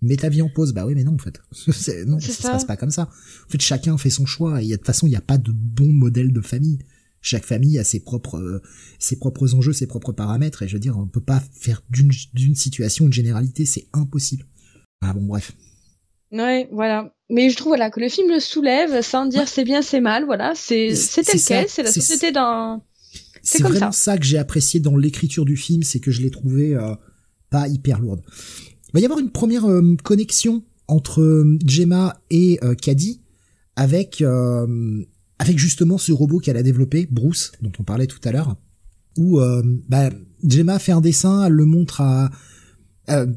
mets 0.02 0.18
ta 0.18 0.30
vie 0.30 0.42
en 0.42 0.50
pause. 0.50 0.74
Bah 0.74 0.86
oui, 0.86 0.96
mais 0.96 1.04
non, 1.04 1.16
en 1.16 1.18
fait. 1.18 1.42
non, 2.06 2.20
ça, 2.20 2.32
se 2.32 2.42
passe 2.44 2.66
pas 2.66 2.78
comme 2.78 2.92
ça. 2.92 3.04
En 3.04 3.50
fait, 3.50 3.62
chacun 3.62 3.98
fait 3.98 4.10
son 4.10 4.26
choix. 4.26 4.62
Et 4.62 4.68
de 4.68 4.76
toute 4.76 4.86
façon, 4.86 5.08
il 5.08 5.12
n'y 5.12 5.16
a 5.16 5.22
pas 5.22 5.38
de 5.38 5.52
bon 5.52 5.92
modèle 5.92 6.32
de 6.32 6.42
famille. 6.42 6.80
Chaque 7.22 7.46
famille 7.46 7.78
a 7.78 7.84
ses 7.84 8.00
propres, 8.00 8.38
euh, 8.40 8.62
ses 8.98 9.18
propres 9.18 9.54
enjeux, 9.54 9.74
ses 9.74 9.88
propres 9.88 10.12
paramètres. 10.12 10.64
Et 10.64 10.68
je 10.68 10.74
veux 10.74 10.80
dire, 10.80 10.98
on 10.98 11.08
peut 11.08 11.22
pas 11.22 11.42
faire 11.54 11.84
d'une, 11.90 12.12
d'une 12.34 12.56
situation 12.56 13.06
une 13.06 13.14
généralité. 13.14 13.66
C'est 13.66 13.88
impossible. 13.94 14.46
Ah 15.02 15.14
bon, 15.14 15.26
bref. 15.26 15.54
Ouais, 16.32 16.68
voilà. 16.72 17.14
Mais 17.30 17.50
je 17.50 17.56
trouve 17.56 17.70
voilà 17.72 17.90
que 17.90 18.00
le 18.00 18.10
film 18.10 18.30
le 18.30 18.40
soulève 18.40 19.02
sans 19.02 19.26
dire 19.26 19.48
c'est 19.48 19.64
bien, 19.64 19.82
c'est 19.82 20.02
mal. 20.02 20.26
Voilà, 20.26 20.54
c'est 20.56 20.96
c'est 20.96 21.24
tel 21.24 21.42
quel, 21.46 21.70
c'est 21.70 21.84
la 21.84 21.92
société 21.92 22.32
d'un. 22.32 22.82
C'est 23.42 23.64
vraiment 23.64 23.92
ça. 23.92 24.18
que 24.18 24.26
j'ai 24.26 24.38
apprécié 24.38 24.80
dans 24.80 24.98
l'écriture 24.98 25.46
du 25.46 25.58
film, 25.58 25.84
c'est 25.84 26.00
que 26.00 26.12
je 26.12 26.22
l'ai 26.22 26.30
trouvé 26.30 26.76
euh, 26.76 26.94
pas 27.50 27.68
hyper 27.68 28.00
lourde. 28.00 28.22
Il 28.92 28.98
va 28.98 29.00
y 29.00 29.06
avoir 29.06 29.20
une 29.20 29.32
première 29.32 29.66
euh, 29.66 29.96
connexion 30.04 30.64
entre 30.90 31.22
euh, 31.22 31.58
Gemma 31.66 32.22
et 32.30 32.60
euh, 32.62 32.76
Caddy 32.76 33.22
avec 33.78 34.22
avec 35.40 35.58
justement 35.58 35.98
ce 35.98 36.12
robot 36.12 36.40
qu'elle 36.40 36.58
a 36.58 36.62
développé, 36.62 37.08
Bruce, 37.10 37.54
dont 37.62 37.72
on 37.80 37.84
parlait 37.84 38.06
tout 38.06 38.20
à 38.26 38.32
l'heure, 38.32 38.58
où 39.18 39.40
bah, 39.88 40.10
Gemma 40.44 40.78
fait 40.78 40.92
un 40.92 41.02
dessin, 41.02 41.46
elle 41.46 41.54
le 41.54 41.66
montre 41.66 42.02
à 42.02 42.30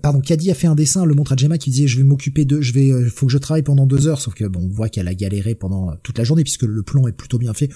pardon, 0.02 0.20
Caddy 0.20 0.50
a 0.50 0.55
fait 0.55 0.66
un 0.66 0.74
dessin, 0.74 1.07
le 1.07 1.15
montre 1.15 1.33
à 1.33 1.36
Gemma 1.36 1.57
qui 1.57 1.70
disait 1.70 1.86
je 1.86 1.97
vais 1.97 2.02
m'occuper 2.02 2.44
de, 2.44 2.60
je 2.60 2.73
vais, 2.74 3.08
faut 3.08 3.26
que 3.26 3.33
je 3.33 3.39
travaille 3.39 3.62
pendant 3.62 3.86
deux 3.86 4.07
heures, 4.07 4.20
sauf 4.20 4.34
que 4.34 4.44
bon, 4.44 4.65
on 4.65 4.68
voit 4.68 4.89
qu'elle 4.91 5.08
a 5.08 5.15
galéré 5.15 5.55
pendant 5.55 5.94
toute 6.02 6.18
la 6.18 6.24
journée 6.24 6.42
puisque 6.42 6.65
le 6.65 6.83
plan 6.83 7.07
est 7.07 7.12
plutôt 7.12 7.39
bien 7.39 7.55
fait, 7.55 7.70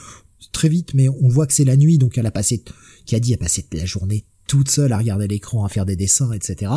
très 0.52 0.68
vite, 0.68 0.92
mais 0.94 1.08
on 1.08 1.28
voit 1.28 1.46
que 1.46 1.54
c'est 1.54 1.64
la 1.64 1.76
nuit, 1.76 1.96
donc 1.96 2.18
elle 2.18 2.26
a 2.26 2.32
passé, 2.32 2.62
Caddy 3.06 3.32
a 3.32 3.38
passé 3.38 3.64
la 3.72 3.86
journée 3.86 4.26
toute 4.46 4.68
seule 4.68 4.92
à 4.92 4.98
regarder 4.98 5.28
l'écran, 5.28 5.64
à 5.64 5.68
faire 5.68 5.86
des 5.86 5.96
dessins, 5.96 6.32
etc 6.32 6.72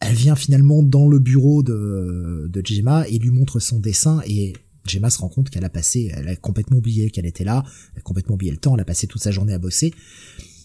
elle 0.00 0.14
vient 0.14 0.36
finalement 0.36 0.82
dans 0.82 1.08
le 1.08 1.18
bureau 1.18 1.62
de, 1.62 2.46
de 2.48 2.62
Gemma 2.64 3.08
et 3.08 3.18
lui 3.18 3.30
montre 3.30 3.58
son 3.58 3.78
dessin 3.78 4.20
et 4.26 4.52
Gemma 4.86 5.10
se 5.10 5.18
rend 5.18 5.28
compte 5.28 5.50
qu'elle 5.50 5.64
a 5.64 5.70
passé, 5.70 6.12
elle 6.14 6.28
a 6.28 6.36
complètement 6.36 6.78
oublié 6.78 7.10
qu'elle 7.10 7.26
était 7.26 7.44
là, 7.44 7.64
elle 7.94 8.00
a 8.00 8.02
complètement 8.02 8.34
oublié 8.34 8.52
le 8.52 8.58
temps, 8.58 8.74
elle 8.74 8.80
a 8.82 8.84
passé 8.84 9.06
toute 9.06 9.22
sa 9.22 9.30
journée 9.30 9.54
à 9.54 9.58
bosser. 9.58 9.94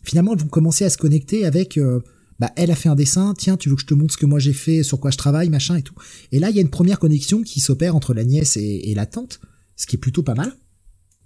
Finalement, 0.04 0.34
elles 0.34 0.42
vont 0.42 0.48
commencer 0.48 0.86
à 0.86 0.90
se 0.90 0.98
connecter 0.98 1.46
avec, 1.46 1.78
euh, 1.78 2.02
bah, 2.40 2.52
elle 2.56 2.72
a 2.72 2.76
fait 2.76 2.90
un 2.90 2.96
dessin, 2.96 3.34
tiens, 3.38 3.58
tu 3.58 3.70
veux 3.70 3.76
que 3.76 3.82
je 3.82 3.88
te 3.88 3.94
montre 3.94 4.14
ce 4.14 4.18
que 4.18 4.26
moi 4.26 4.40
j'ai 4.40 4.54
fait, 4.54 4.84
sur 4.84 5.00
quoi 5.00 5.12
je 5.12 5.18
travaille, 5.18 5.50
machin 5.50 5.76
et 5.76 5.84
tout. 5.84 5.96
Et 6.32 6.40
là, 6.40 6.50
il 6.50 6.56
y 6.56 6.60
a 6.60 6.62
une 6.62 6.70
première 6.70 7.00
connexion 7.00 7.42
qui 7.44 7.60
s'opère 7.60 7.96
entre 7.96 8.14
la 8.14 8.24
nièce 8.24 8.58
et, 8.58 8.94
la 8.94 9.06
tante, 9.06 9.40
ce 9.76 9.88
qui 9.88 9.96
est 9.96 10.00
plutôt 10.00 10.24
pas 10.24 10.36
mal. 10.36 10.54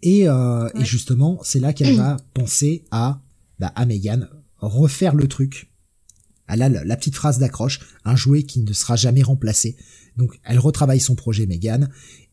Et, 0.02 0.28
euh, 0.28 0.70
et 0.80 0.86
justement, 0.86 1.40
c'est 1.44 1.60
là 1.60 1.74
qu'elle 1.74 1.96
va 1.98 2.18
penser 2.34 2.86
à, 2.92 3.22
bah, 3.60 3.72
à 3.76 3.86
Megan, 3.86 4.30
refaire 4.58 5.16
le 5.16 5.28
truc 5.28 5.73
elle 6.48 6.62
a 6.62 6.70
la 6.70 6.98
petite 6.98 7.16
phrase 7.16 7.40
d'accroche, 7.40 7.80
un 8.06 8.16
jouet 8.16 8.44
qui 8.44 8.62
ne 8.62 8.74
sera 8.74 8.96
jamais 8.96 9.24
remplacé. 9.24 9.76
Donc 10.18 10.40
elle 10.44 10.60
retravaille 10.60 11.00
son 11.00 11.16
projet 11.16 11.46
Megan 11.46 11.90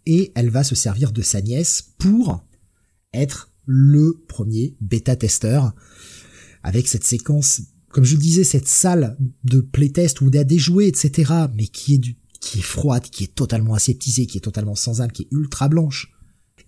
et 0.06 0.32
elle 0.34 0.50
va 0.50 0.64
se 0.64 0.74
servir 0.74 1.12
de 1.12 1.22
sa 1.22 1.40
nièce 1.40 1.94
pour 1.98 2.44
être 3.12 3.52
le 3.66 4.24
premier 4.28 4.76
bêta-testeur 4.80 5.72
avec 6.62 6.89
cette 6.89 7.05
séquence, 7.05 7.62
comme 7.89 8.05
je 8.05 8.16
le 8.16 8.20
disais, 8.20 8.44
cette 8.44 8.68
salle 8.68 9.16
de 9.44 9.60
playtest 9.60 10.20
où 10.20 10.28
il 10.28 10.36
y 10.36 10.44
des 10.44 10.58
jouets, 10.58 10.89
etc., 10.89 11.32
mais 11.55 11.66
qui 11.66 11.94
est 11.94 11.98
du, 11.98 12.16
qui 12.40 12.58
est 12.58 12.62
froide, 12.62 13.05
qui 13.05 13.24
est 13.24 13.34
totalement 13.34 13.74
aseptisée, 13.74 14.26
qui 14.26 14.39
est 14.39 14.42
totalement 14.42 14.74
sans 14.74 15.00
âme, 15.00 15.12
qui 15.12 15.22
est 15.22 15.28
ultra 15.30 15.68
blanche. 15.68 16.12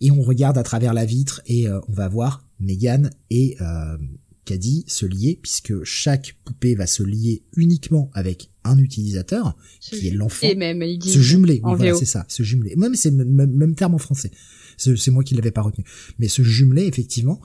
Et 0.00 0.10
on 0.10 0.22
regarde 0.22 0.58
à 0.58 0.62
travers 0.62 0.94
la 0.94 1.04
vitre 1.04 1.42
et 1.46 1.68
euh, 1.68 1.80
on 1.88 1.92
va 1.92 2.08
voir 2.08 2.44
Megan 2.58 3.10
et 3.30 3.56
euh, 3.60 3.96
qu'a 4.44 4.56
dit 4.56 4.84
se 4.86 5.06
lier, 5.06 5.38
puisque 5.40 5.84
chaque 5.84 6.36
poupée 6.44 6.74
va 6.74 6.86
se 6.86 7.02
lier 7.02 7.42
uniquement 7.56 8.10
avec 8.14 8.50
un 8.64 8.78
utilisateur, 8.78 9.56
qui 9.80 10.08
est 10.08 10.10
l'enfant. 10.10 10.46
Et 10.46 10.54
même, 10.54 10.82
il 10.82 11.02
se 11.02 11.20
jumeler, 11.20 11.60
oui, 11.64 11.74
voilà, 11.76 11.94
c'est 11.94 12.04
ça, 12.04 12.24
se 12.28 12.42
jumeler. 12.42 12.74
Même 12.76 12.94
c'est 12.94 13.10
le 13.10 13.24
même, 13.24 13.74
terme 13.74 13.94
en 13.94 13.98
français. 13.98 14.30
C'est 14.76 15.10
moi 15.10 15.22
qui 15.22 15.34
l'avais 15.34 15.50
pas 15.50 15.62
retenu. 15.62 15.84
Mais 16.18 16.28
se 16.28 16.42
jumeler, 16.42 16.86
effectivement. 16.86 17.40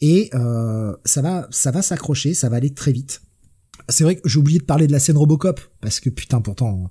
Et 0.00 0.30
euh, 0.34 0.94
ça 1.04 1.22
va, 1.22 1.46
ça 1.50 1.70
va 1.70 1.82
s'accrocher, 1.82 2.34
ça 2.34 2.48
va 2.48 2.56
aller 2.56 2.70
très 2.70 2.92
vite. 2.92 3.22
C'est 3.88 4.04
vrai 4.04 4.16
que 4.16 4.28
j'ai 4.28 4.38
oublié 4.38 4.58
de 4.58 4.64
parler 4.64 4.86
de 4.86 4.92
la 4.92 4.98
scène 4.98 5.16
Robocop 5.16 5.60
parce 5.80 6.00
que 6.00 6.10
putain 6.10 6.40
pourtant 6.40 6.90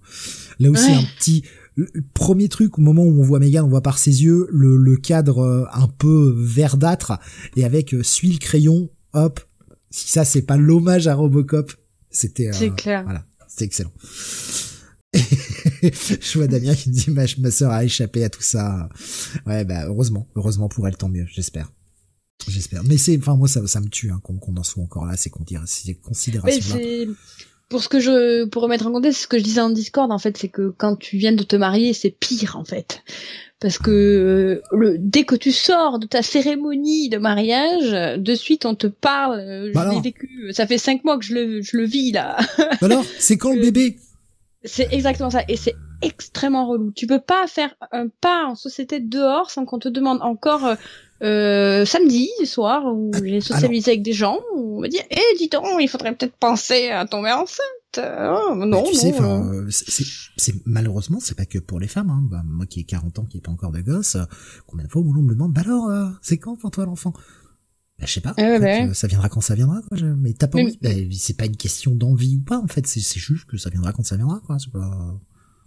là 0.60 0.70
aussi 0.70 0.92
un 0.92 1.04
petit 1.18 1.44
le 1.76 2.04
premier 2.14 2.50
truc 2.50 2.78
au 2.78 2.82
moment 2.82 3.04
où 3.04 3.22
on 3.22 3.24
voit 3.24 3.40
Megan, 3.40 3.64
on 3.64 3.70
voit 3.70 3.82
par 3.82 3.98
ses 4.00 4.24
yeux 4.24 4.48
le, 4.52 4.76
le 4.76 4.98
cadre 4.98 5.40
euh, 5.40 5.66
un 5.72 5.88
peu 5.88 6.34
verdâtre 6.38 7.20
et 7.56 7.64
avec 7.64 7.94
euh, 7.94 8.04
suit 8.04 8.32
le 8.32 8.38
crayon, 8.38 8.90
hop. 9.14 9.40
Si 9.92 10.10
ça 10.12 10.24
c'est 10.26 10.44
pas 10.44 10.58
l'hommage 10.58 11.08
à 11.08 11.16
Robocop, 11.16 11.72
c'était 12.12 12.52
C'est 12.54 12.76
clair. 12.76 13.04
voilà, 13.04 13.26
c'était 13.48 13.66
excellent. 13.66 13.92
je 15.14 16.38
vois 16.38 16.48
Damien 16.48 16.76
qui 16.76 16.90
dit 16.92 17.10
ma, 17.10 17.24
ma 17.40 17.52
sœur 17.52 17.72
a 17.72 17.84
échappé 17.84 18.24
à 18.24 18.30
tout 18.30 18.42
ça. 18.42 18.90
Ouais 19.46 19.66
bah 19.66 19.86
heureusement, 19.88 20.28
heureusement 20.36 20.70
pour 20.70 20.88
elle 20.88 20.96
tant 20.98 21.10
mieux, 21.10 21.26
j'espère. 21.32 21.72
J'espère. 22.48 22.84
Mais 22.84 22.98
c'est, 22.98 23.18
enfin 23.18 23.36
moi 23.36 23.48
ça, 23.48 23.66
ça 23.68 23.82
me 23.82 23.90
tue 23.90 24.12
hein, 24.12 24.20
qu'on 24.24 24.38
qu'on 24.38 24.56
en 24.58 24.64
soit 24.64 24.84
encore 24.84 25.06
là, 25.06 25.18
ces 25.18 25.30
considéra- 25.30 25.66
ces 25.66 25.90
Mais 25.90 25.96
considérations 25.96 26.76
c'est 26.78 27.08
pour 27.70 27.84
ce 27.84 27.90
que 27.90 28.00
je 28.00 28.46
pour 28.46 28.64
remettre 28.64 28.88
en 28.88 28.92
contexte 28.92 29.22
ce 29.24 29.28
que 29.28 29.38
je 29.38 29.44
disais 29.44 29.62
en 29.62 29.70
Discord 29.70 30.12
en 30.12 30.18
fait 30.20 30.38
c'est 30.38 30.50
que 30.50 30.70
quand 30.70 30.96
tu 30.96 31.18
viens 31.18 31.34
de 31.34 31.44
te 31.44 31.56
marier 31.56 31.94
c'est 31.94 32.10
pire 32.12 32.56
en 32.56 32.64
fait 32.66 33.02
parce 33.60 33.78
que 33.78 33.92
euh, 33.92 34.62
le 34.72 34.98
dès 34.98 35.24
que 35.24 35.36
tu 35.36 35.52
sors 35.52 36.00
de 36.00 36.08
ta 36.08 36.22
cérémonie 36.22 37.10
de 37.10 37.18
mariage 37.18 37.92
de 38.18 38.36
suite 38.36 38.66
on 38.66 38.76
te 38.76 38.88
parle 38.88 39.40
euh, 39.40 39.72
Bah 39.74 39.86
je 39.90 39.96
l'ai 39.96 40.02
vécu 40.02 40.50
ça 40.52 40.66
fait 40.66 40.78
cinq 40.78 41.04
mois 41.04 41.18
que 41.18 41.26
je 41.26 41.34
le 41.34 41.62
je 41.62 41.78
le 41.78 41.86
vis 41.86 42.12
là. 42.12 42.38
Alors, 42.82 43.04
c'est 43.20 43.38
quand 43.38 43.54
le 43.56 43.62
bébé? 43.62 43.98
C'est 44.64 44.92
exactement 44.92 45.30
ça 45.30 45.44
et 45.48 45.56
c'est 45.56 45.76
extrêmement 46.02 46.68
relou. 46.68 46.92
Tu 46.92 47.08
peux 47.08 47.20
pas 47.20 47.48
faire 47.48 47.76
un 47.92 48.08
pas 48.08 48.46
en 48.46 48.56
société 48.56 49.00
dehors 49.00 49.52
sans 49.52 49.66
qu'on 49.66 49.80
te 49.80 49.90
demande 49.90 50.22
encore 50.22 50.76
euh, 51.22 51.86
samedi 51.86 52.30
soir 52.46 52.86
où 52.86 53.12
j'ai 53.24 53.42
socialisé 53.42 53.92
avec 53.92 54.04
des 54.04 54.14
gens 54.14 54.40
où 54.56 54.78
on 54.78 54.82
me 54.82 54.88
dit 54.88 55.02
eh 55.10 55.38
dis 55.38 55.50
donc 55.50 55.66
il 55.80 55.90
faudrait 55.90 56.14
peut-être 56.14 56.36
penser 56.36 56.90
à 56.90 57.06
tomber 57.06 57.32
enceinte 57.32 57.66
Oh, 57.98 58.54
non 58.56 58.84
Mais 58.84 58.90
tu 58.92 58.96
sais, 58.96 59.12
non, 59.20 59.46
euh. 59.52 59.64
euh, 59.66 59.68
c'est- 59.72 60.56
malheureusement, 60.66 61.20
c'est 61.20 61.36
pas 61.36 61.46
que 61.46 61.58
pour 61.58 61.80
les 61.80 61.88
femmes. 61.88 62.10
Hein. 62.12 62.22
Bah, 62.30 62.44
moi 62.46 62.66
qui 62.68 62.82
ai 62.82 62.84
40 62.84 63.18
ans, 63.20 63.26
qui 63.26 63.38
n'ai 63.38 63.42
pas 63.42 63.52
encore 63.52 63.72
de 63.72 63.82
gosse, 63.82 64.16
euh, 64.16 64.26
combien 64.68 64.86
de 64.86 64.92
fois 64.92 65.02
où 65.02 65.12
l'on 65.12 65.24
me 65.24 65.34
demande, 65.34 65.54
bah 65.54 65.62
alors, 65.66 65.90
euh, 65.90 66.10
c'est 66.22 66.38
quand 66.38 66.56
pour 66.56 66.70
toi 66.70 66.86
l'enfant? 66.86 67.14
Bah, 67.98 68.06
je 68.06 68.14
sais 68.14 68.22
pas. 68.22 68.34
Ouais, 68.38 68.44
en 68.44 68.54
fait, 68.54 68.60
bah 68.60 68.66
ouais. 68.66 68.90
euh, 68.90 68.94
ça 68.94 69.08
viendra 69.08 69.28
quand 69.30 69.42
ça 69.42 69.56
viendra. 69.56 69.82
Quoi. 69.88 69.98
Je- 69.98 70.06
Mais 70.06 70.34
t'as 70.34 70.48
pas 70.48 70.58
Mais- 70.60 70.66
envie. 70.66 70.80
Bah, 70.82 70.90
c'est 71.18 71.36
pas 71.36 71.46
une 71.46 71.58
question 71.58 71.96
d'envie 71.96 72.38
ou 72.38 72.42
pas. 72.42 72.60
En 72.60 72.68
fait, 72.68 72.86
c'est 72.86 73.02
juste 73.20 73.46
que 73.46 73.58
ça 73.58 73.70
viendra 73.72 73.92
quand 73.92 74.06
ça 74.06 74.16
viendra. 74.18 74.40
Quoi. 74.46 74.58
C'est 74.60 74.72
Pas... 74.72 75.20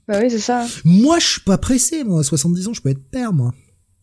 Bah 0.09 0.19
oui, 0.23 0.31
c'est 0.31 0.39
ça. 0.39 0.67
Moi, 0.85 1.19
je 1.19 1.27
suis 1.27 1.41
pas 1.43 1.59
pressé. 1.59 2.05
Moi, 2.05 2.21
à 2.21 2.23
70 2.25 2.69
ans, 2.69 2.73
je 2.73 2.81
peux 2.83 2.89
être 2.91 3.05
père. 3.11 3.33
Moi, 3.33 3.53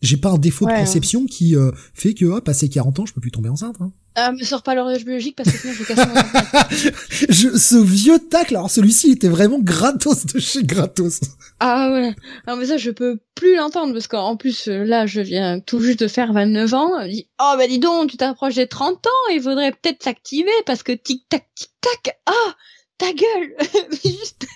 j'ai 0.02 0.16
pas 0.16 0.30
un 0.30 0.38
défaut 0.38 0.66
Ouais, 0.66 0.72
de 0.72 0.78
hein. 0.78 0.80
conception 0.84 1.26
qui 1.26 1.56
euh, 1.56 1.70
fait 1.94 2.14
que, 2.14 2.24
hop, 2.24 2.44
passé 2.44 2.68
40 2.68 3.00
ans, 3.00 3.06
je 3.06 3.12
peux 3.12 3.20
plus 3.20 3.30
tomber 3.30 3.48
enceinte. 3.48 3.76
Hein. 3.80 3.92
Ah, 4.16 4.32
me 4.32 4.42
sors 4.42 4.62
pas 4.62 4.74
l'horloge 4.74 5.04
biologique 5.04 5.36
parce 5.36 5.50
que 5.52 5.56
sinon 5.58 5.72
je 5.72 5.82
vais 5.82 5.94
casser 5.94 6.08
mon. 6.08 6.90
Je, 7.28 7.56
ce 7.56 7.76
vieux 7.76 8.18
tacle, 8.18 8.56
alors 8.56 8.70
celui-ci 8.70 9.12
était 9.12 9.28
vraiment 9.28 9.60
gratos 9.60 10.26
de 10.26 10.40
chez 10.40 10.64
gratos. 10.64 11.20
Ah 11.60 11.92
ouais. 11.92 12.14
Non 12.48 12.56
mais 12.56 12.66
ça 12.66 12.76
je 12.76 12.90
peux 12.90 13.20
plus 13.36 13.54
l'entendre 13.54 13.92
parce 13.92 14.08
qu'en 14.08 14.36
plus 14.36 14.66
euh, 14.66 14.84
là 14.84 15.06
je 15.06 15.20
viens 15.20 15.60
tout 15.60 15.80
juste 15.80 16.00
de 16.00 16.08
faire 16.08 16.32
29 16.32 16.74
ans. 16.74 16.90
Je 17.04 17.08
dis 17.08 17.28
oh 17.40 17.54
bah 17.56 17.68
dis 17.68 17.78
donc 17.78 18.10
tu 18.10 18.16
t'approches 18.16 18.56
des 18.56 18.66
30 18.66 19.06
ans, 19.06 19.32
il 19.32 19.40
faudrait 19.40 19.70
peut-être 19.70 20.02
s'activer 20.02 20.50
parce 20.66 20.82
que 20.82 20.92
tic 20.92 21.28
tac 21.28 21.46
tic 21.54 21.70
tac. 21.80 22.18
Ah 22.26 22.54
ta 22.98 23.12
gueule. 23.12 23.54
Juste 24.04 24.46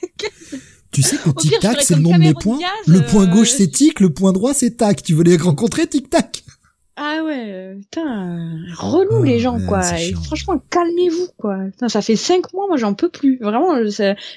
Tu 0.95 1.03
sais 1.03 1.17
que 1.17 1.31
tic-tac, 1.31 1.73
ferais 1.73 1.83
c'est 1.83 1.97
le 1.97 2.03
nom 2.03 2.13
de 2.13 2.19
mes 2.19 2.35
points. 2.35 2.59
Le 2.87 3.01
point 3.01 3.25
euh, 3.25 3.33
gauche, 3.33 3.51
c'est 3.51 3.69
tic, 3.69 4.01
le 4.01 4.11
point 4.11 4.33
droit, 4.33 4.55
c'est 4.55 4.77
tac. 4.77 5.03
Tu 5.03 5.15
veux 5.15 5.25
les 5.25 5.37
rencontrer, 5.37 5.87
tic-tac 5.87 6.45
ah 6.97 7.25
ouais 7.25 7.47
euh, 7.49 7.75
putain 7.75 8.57
relou 8.79 9.23
Ah, 9.23 9.27
les 9.27 9.41
gens 9.41 9.59
ouais, 9.59 9.67
quoi. 9.67 9.81
Et 9.99 10.13
franchement 10.13 10.63
calmez-vous 10.71 11.27
quoi. 11.37 11.59
Putain, 11.73 11.89
ça 11.89 12.03
fait 12.03 12.15
5 12.15 12.53
mois 12.53 12.69
moi 12.69 12.77
j'en 12.77 12.95
peux 12.95 13.09
plus. 13.09 13.39
Vraiment 13.41 13.75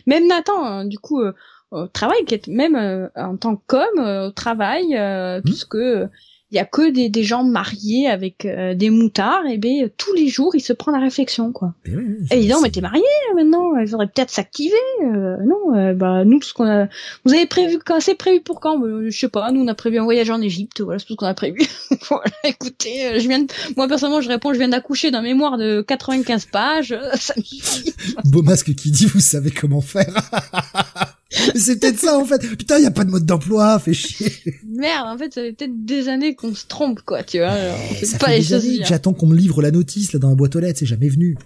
même 0.08 0.28
Nathan 0.28 0.66
hein, 0.66 0.86
du 0.86 0.98
coup 0.98 1.22
euh, 1.22 1.34
au 1.70 1.86
travail 1.86 2.26
qui 2.26 2.34
est 2.34 2.48
même 2.48 2.76
euh, 2.76 3.10
en 3.16 3.38
tant 3.38 3.58
qu'homme 3.58 4.00
euh, 4.00 4.30
au 4.30 4.32
travail 4.32 4.98
Hmm. 4.98 5.42
puisque 5.44 5.76
euh, 5.76 6.08
il 6.52 6.56
y 6.56 6.60
a 6.60 6.66
que 6.66 6.90
des, 6.92 7.10
des 7.10 7.24
gens 7.24 7.44
mariés 7.44 8.08
avec 8.08 8.46
euh, 8.46 8.74
des 8.74 8.90
moutards 8.90 9.46
et 9.50 9.58
ben 9.58 9.90
tous 9.98 10.14
les 10.14 10.28
jours 10.30 10.56
il 10.56 10.62
se 10.62 10.72
prend 10.74 10.92
la 10.92 11.00
réflexion 11.00 11.52
quoi. 11.52 11.74
Eh 11.86 11.96
oui, 11.96 12.06
Et 12.32 12.40
dis 12.40 12.48
donc 12.48 12.58
c'est- 12.60 12.64
mais 12.64 12.72
t'es 12.72 12.82
marié 12.82 13.02
là, 13.04 13.36
maintenant, 13.44 13.76
il 13.78 13.88
faudrait 13.88 14.08
peut-être 14.08 14.30
s'activer. 14.30 14.74
euh, 15.04 15.36
non, 15.46 15.76
euh, 15.76 15.94
bah 15.94 16.24
nous 16.26 16.42
ce 16.42 16.54
qu'on 16.54 16.66
a, 16.66 16.88
vous 17.26 17.34
avez 17.34 17.46
prévu 17.48 17.80
quand 17.86 18.00
c'est 18.00 18.16
prévu 18.16 18.40
pour 18.42 18.60
quand 18.62 18.82
Euh, 18.84 19.10
Je 19.10 19.18
sais 19.20 19.28
pas. 19.30 19.52
Nous 19.52 19.62
on 19.62 19.68
a 19.68 19.76
prévu 19.76 19.98
un 20.00 20.04
voyage 20.04 20.30
en 20.30 20.42
Égypte. 20.42 20.82
Voilà 20.82 21.00
c'est 21.00 21.06
tout 21.06 21.14
ce 21.14 21.18
qu'on 21.18 21.26
a 21.26 21.34
prévu. 21.34 21.60
voilà, 22.10 22.32
écoutez, 22.46 23.08
euh, 23.08 23.20
je 23.20 23.28
viens, 23.28 23.40
de... 23.40 23.48
moi 23.76 23.88
personnellement 23.88 24.22
je 24.22 24.30
réponds, 24.30 24.54
je 24.54 24.60
viens 24.60 24.70
d'accoucher 24.70 25.12
d'un 25.12 25.22
mémoire 25.22 25.58
de 25.58 25.82
95 25.82 26.46
pages. 26.46 26.98
ça 27.16 27.34
me. 27.36 28.30
Beau 28.32 28.42
masque 28.42 28.74
qui 28.76 28.92
dit, 28.92 29.06
vous 29.06 29.20
savez 29.20 29.52
comment 29.52 29.82
faire. 29.82 30.14
C'est 31.30 31.80
peut-être 31.80 32.00
ça, 32.00 32.18
en 32.18 32.26
fait. 32.26 32.40
Putain, 32.56 32.80
y 32.80 32.86
a 32.86 32.92
pas 32.92 33.04
de 33.04 33.10
mode 33.12 33.26
d'emploi, 33.26 33.78
fait 33.80 33.94
chier. 33.94 34.32
Merde, 34.66 35.08
en 35.08 35.18
fait 35.18 35.34
ça 35.34 35.42
fait 35.42 35.52
peut-être 35.54 35.84
des 35.86 36.08
années 36.08 36.36
qu'on 36.36 36.54
se 36.56 36.66
trompe 36.68 37.02
quoi, 37.02 37.24
tu 37.24 37.40
vois. 37.40 37.50
alors, 37.50 37.76
on 37.78 37.94
Eh, 37.94 37.96
fait 37.96 38.06
ça 38.06 38.18
pas 38.18 38.28
fait 38.28 38.38
les 38.40 38.44
des 38.44 38.78
choses 38.78 38.88
j'attends 38.88 39.14
qu'on 39.14 39.28
me 39.28 39.36
livre 39.36 39.62
la 39.62 39.72
notice, 39.72 40.14
là, 40.14 40.20
dans 40.20 40.30
la 40.30 40.36
boîte 40.36 40.56
aux 40.56 40.60
lettres, 40.60 40.80
c'est 40.80 40.86
jamais 40.86 41.10
venu. 41.10 41.38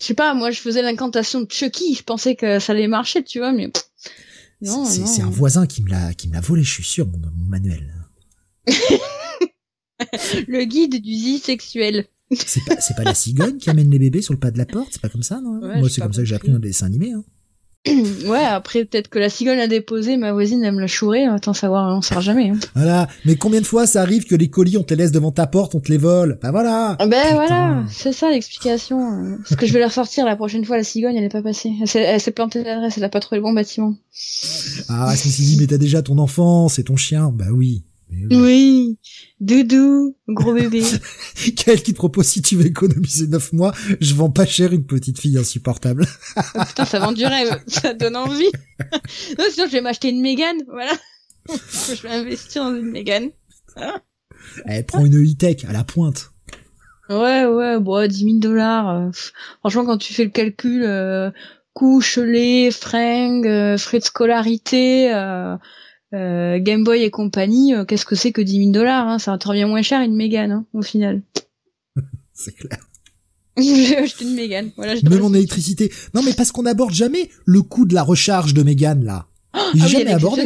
Je 0.00 0.06
sais 0.06 0.14
pas, 0.14 0.34
moi 0.34 0.50
je 0.50 0.60
faisais 0.60 0.82
l'incantation 0.82 1.40
de 1.40 1.50
Chucky, 1.50 1.94
je 1.94 2.02
pensais 2.04 2.36
que 2.36 2.58
ça 2.60 2.72
allait 2.72 2.86
marcher, 2.86 3.24
tu 3.24 3.38
vois, 3.38 3.52
mais 3.52 3.72
non, 4.60 4.84
C'est- 4.84 5.22
un 5.22 5.30
voisin 5.30 5.66
qui 5.66 5.82
me 5.82 5.90
l'a, 5.90 6.14
qui 6.14 6.28
me 6.28 6.34
l'a 6.34 6.40
volé, 6.40 6.62
je 6.62 6.70
suis 6.72 6.84
sûr, 6.84 7.06
mon, 7.06 7.18
mon 7.18 7.44
manuel. 7.46 7.92
Le 10.48 10.64
guide 10.64 11.00
du 11.02 11.12
zi 11.14 11.38
sexuel. 11.38 12.06
C'est 12.32 12.64
pas, 12.66 12.76
pas 12.96 13.04
la 13.04 13.14
cigogne 13.14 13.56
qui 13.58 13.70
amène 13.70 13.90
les 13.90 13.98
bébés 13.98 14.20
sur 14.20 14.34
le 14.34 14.38
pas 14.40 14.50
de 14.50 14.58
la 14.58 14.66
porte, 14.66 14.88
c'est 14.92 15.00
pas 15.00 15.08
comme 15.08 15.22
ça, 15.22 15.40
non? 15.40 15.60
Ouais, 15.60 15.78
Moi, 15.80 15.88
c'est 15.88 16.00
comme 16.00 16.12
ça 16.12 16.20
que 16.22 16.26
j'ai 16.26 16.34
appris 16.34 16.48
compris. 16.48 16.56
un 16.66 16.68
dessin 16.68 16.86
animé, 16.86 17.12
hein. 17.12 17.24
Ouais, 18.26 18.44
après 18.44 18.84
peut-être 18.84 19.08
que 19.08 19.18
la 19.18 19.28
cigogne 19.28 19.58
a 19.60 19.66
déposé, 19.66 20.16
ma 20.16 20.32
voisine 20.32 20.62
elle 20.64 20.74
me 20.74 20.80
l'a 20.80 20.86
chouré, 20.86 21.24
attends 21.26 21.52
savoir, 21.52 21.96
on 21.96 22.02
saura 22.02 22.20
jamais. 22.20 22.50
Hein. 22.50 22.58
Voilà. 22.74 23.08
Mais 23.24 23.36
combien 23.36 23.60
de 23.60 23.66
fois 23.66 23.86
ça 23.86 24.02
arrive 24.02 24.24
que 24.24 24.34
les 24.34 24.48
colis, 24.48 24.76
on 24.76 24.82
te 24.82 24.94
les 24.94 25.04
laisse 25.04 25.12
devant 25.12 25.30
ta 25.30 25.46
porte, 25.46 25.74
on 25.74 25.80
te 25.80 25.90
les 25.90 25.98
vole? 25.98 26.38
Bah 26.42 26.50
voilà. 26.50 26.96
Ben 26.98 27.06
Putain. 27.08 27.34
voilà, 27.34 27.84
c'est 27.88 28.12
ça 28.12 28.30
l'explication. 28.30 29.38
Parce 29.38 29.56
que 29.56 29.66
je 29.66 29.72
vais 29.72 29.80
la 29.80 29.88
ressortir 29.88 30.24
la 30.24 30.36
prochaine 30.36 30.64
fois, 30.64 30.76
la 30.76 30.84
cigogne 30.84 31.16
elle 31.16 31.24
est 31.24 31.28
pas 31.28 31.42
passée. 31.42 31.72
Elle 31.80 32.20
s'est, 32.20 32.30
plantée 32.32 32.64
l'adresse, 32.64 32.96
elle 32.96 33.04
a 33.04 33.08
pas 33.08 33.20
trouvé 33.20 33.38
le 33.38 33.42
bon 33.42 33.52
bâtiment. 33.52 33.94
Ah, 34.88 35.14
je 35.14 35.26
me 35.26 35.32
suis 35.32 35.44
dit, 35.44 35.56
mais 35.60 35.66
t'as 35.66 35.78
déjà 35.78 36.02
ton 36.02 36.18
enfant, 36.18 36.68
c'est 36.68 36.84
ton 36.84 36.96
chien. 36.96 37.30
Bah 37.32 37.46
oui. 37.52 37.84
Mais 38.10 38.36
oui. 38.36 38.36
Oui, 38.40 38.98
doudou, 39.40 40.16
gros 40.28 40.52
bébé. 40.54 40.82
Quel 41.56 41.82
qui 41.82 41.92
te 41.92 41.96
propose 41.96 42.26
si 42.26 42.42
tu 42.42 42.56
veux 42.56 42.66
économiser 42.66 43.26
9 43.26 43.52
mois, 43.52 43.72
je 44.00 44.14
vends 44.14 44.30
pas 44.30 44.46
cher 44.46 44.72
une 44.72 44.84
petite 44.86 45.20
fille 45.20 45.38
insupportable. 45.38 46.06
Oh, 46.36 46.60
putain, 46.66 46.84
ça 46.84 46.98
vend 46.98 47.12
du 47.12 47.24
rêve, 47.26 47.60
ça 47.66 47.94
donne 47.94 48.16
envie. 48.16 48.50
non, 49.38 49.44
sinon 49.50 49.66
je 49.66 49.72
vais 49.72 49.80
m'acheter 49.80 50.08
une 50.10 50.20
Mégane, 50.20 50.62
voilà. 50.68 50.92
je 51.48 52.02
vais 52.02 52.10
investir 52.10 52.64
dans 52.64 52.74
une 52.76 52.90
Mégane. 52.90 53.30
Elle 54.64 54.86
prend 54.86 55.04
une 55.04 55.22
e-tech 55.22 55.64
à 55.68 55.72
la 55.72 55.84
pointe. 55.84 56.32
Ouais, 57.08 57.44
ouais, 57.44 57.78
bon, 57.78 58.06
10 58.08 58.24
000 58.24 58.38
dollars. 58.38 58.88
euh, 58.88 59.10
franchement, 59.60 59.84
quand 59.84 59.98
tu 59.98 60.12
fais 60.12 60.24
le 60.24 60.30
calcul, 60.30 60.82
euh, 60.84 61.30
couche, 61.72 62.16
lait, 62.18 62.70
fringues, 62.70 63.46
euh, 63.46 63.78
frais 63.78 63.98
de 63.98 64.04
scolarité, 64.04 65.14
euh, 65.14 65.56
euh, 66.16 66.58
Game 66.60 66.82
Boy 66.84 67.02
et 67.02 67.10
compagnie, 67.10 67.74
euh, 67.74 67.84
qu'est-ce 67.84 68.04
que 68.06 68.14
c'est 68.16 68.32
que 68.32 68.40
10 68.40 68.58
000 68.58 68.70
dollars 68.70 69.06
hein 69.08 69.18
Ça 69.18 69.36
te 69.38 69.46
revient 69.48 69.64
moins 69.66 69.82
cher 69.82 70.00
une 70.00 70.16
Mégane, 70.16 70.50
hein, 70.52 70.64
au 70.72 70.82
final. 70.82 71.22
C'est 72.32 72.54
clair. 72.54 72.78
J'ai 73.58 73.96
acheté 73.96 74.24
une 74.24 74.34
Mégane. 74.34 74.70
Voilà, 74.76 74.96
je 74.96 75.04
Même 75.08 75.24
en 75.24 75.32
électricité. 75.32 75.90
Non, 76.14 76.22
mais 76.22 76.34
parce 76.34 76.52
qu'on 76.52 76.62
n'aborde 76.64 76.92
jamais 76.92 77.30
le 77.44 77.62
coût 77.62 77.86
de 77.86 77.94
la 77.94 78.02
recharge 78.02 78.52
de 78.54 78.62
Mégane, 78.62 79.04
là. 79.04 79.26
Est 79.54 79.58
Ah 79.58 79.70
oui, 79.74 79.80
elle 79.84 79.88
jamais 79.90 80.12
abordé. 80.12 80.42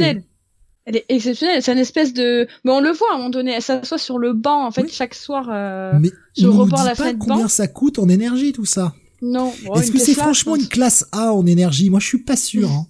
Elle 0.86 0.96
est 0.96 1.04
exceptionnelle. 1.08 1.62
C'est 1.62 1.72
une 1.72 1.78
espèce 1.78 2.14
de. 2.14 2.48
Mais 2.64 2.72
on 2.72 2.80
le 2.80 2.90
voit 2.90 3.08
à 3.10 3.14
un 3.14 3.18
moment 3.18 3.30
donné. 3.30 3.52
Elle 3.52 3.62
s'assoit 3.62 3.98
sur 3.98 4.18
le 4.18 4.32
banc 4.32 4.66
en 4.66 4.70
fait 4.70 4.82
Oui. 4.82 4.90
chaque 4.90 5.14
soir. 5.14 5.48
euh, 5.52 5.92
Mais 6.00 6.10
sur 6.32 6.52
on 6.54 6.58
nous 6.58 6.64
dit 6.64 6.70
de 6.70 6.76
la 6.76 6.84
pas 6.84 6.94
fenêtre 6.94 7.18
combien 7.18 7.42
banc. 7.42 7.48
ça 7.48 7.66
coûte 7.68 7.98
en 7.98 8.08
énergie, 8.08 8.52
tout 8.52 8.64
ça. 8.64 8.94
Non. 9.22 9.52
bon, 9.64 9.74
Est-ce 9.74 9.92
que 9.92 9.98
c'est 9.98 10.14
franchement 10.14 10.54
je 10.56 10.62
une 10.62 10.68
classe 10.68 11.06
A 11.12 11.32
en 11.34 11.44
énergie? 11.46 11.90
Moi, 11.90 12.00
je 12.00 12.06
suis 12.06 12.22
pas 12.22 12.36
sûr. 12.36 12.70
Hein. 12.70 12.86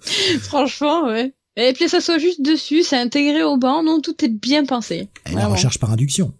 Franchement, 0.40 1.06
ouais. 1.06 1.34
Et 1.56 1.72
puis 1.72 1.84
elle 1.84 1.90
s'assoit 1.90 2.18
juste 2.18 2.42
dessus. 2.42 2.82
C'est 2.82 2.96
intégré 2.96 3.42
au 3.42 3.56
banc. 3.56 3.82
Non, 3.82 4.00
tout 4.00 4.24
est 4.24 4.28
bien 4.28 4.64
pensé. 4.64 5.08
Et 5.30 5.34
la 5.34 5.46
recharge 5.46 5.78
par 5.78 5.90
induction. 5.90 6.32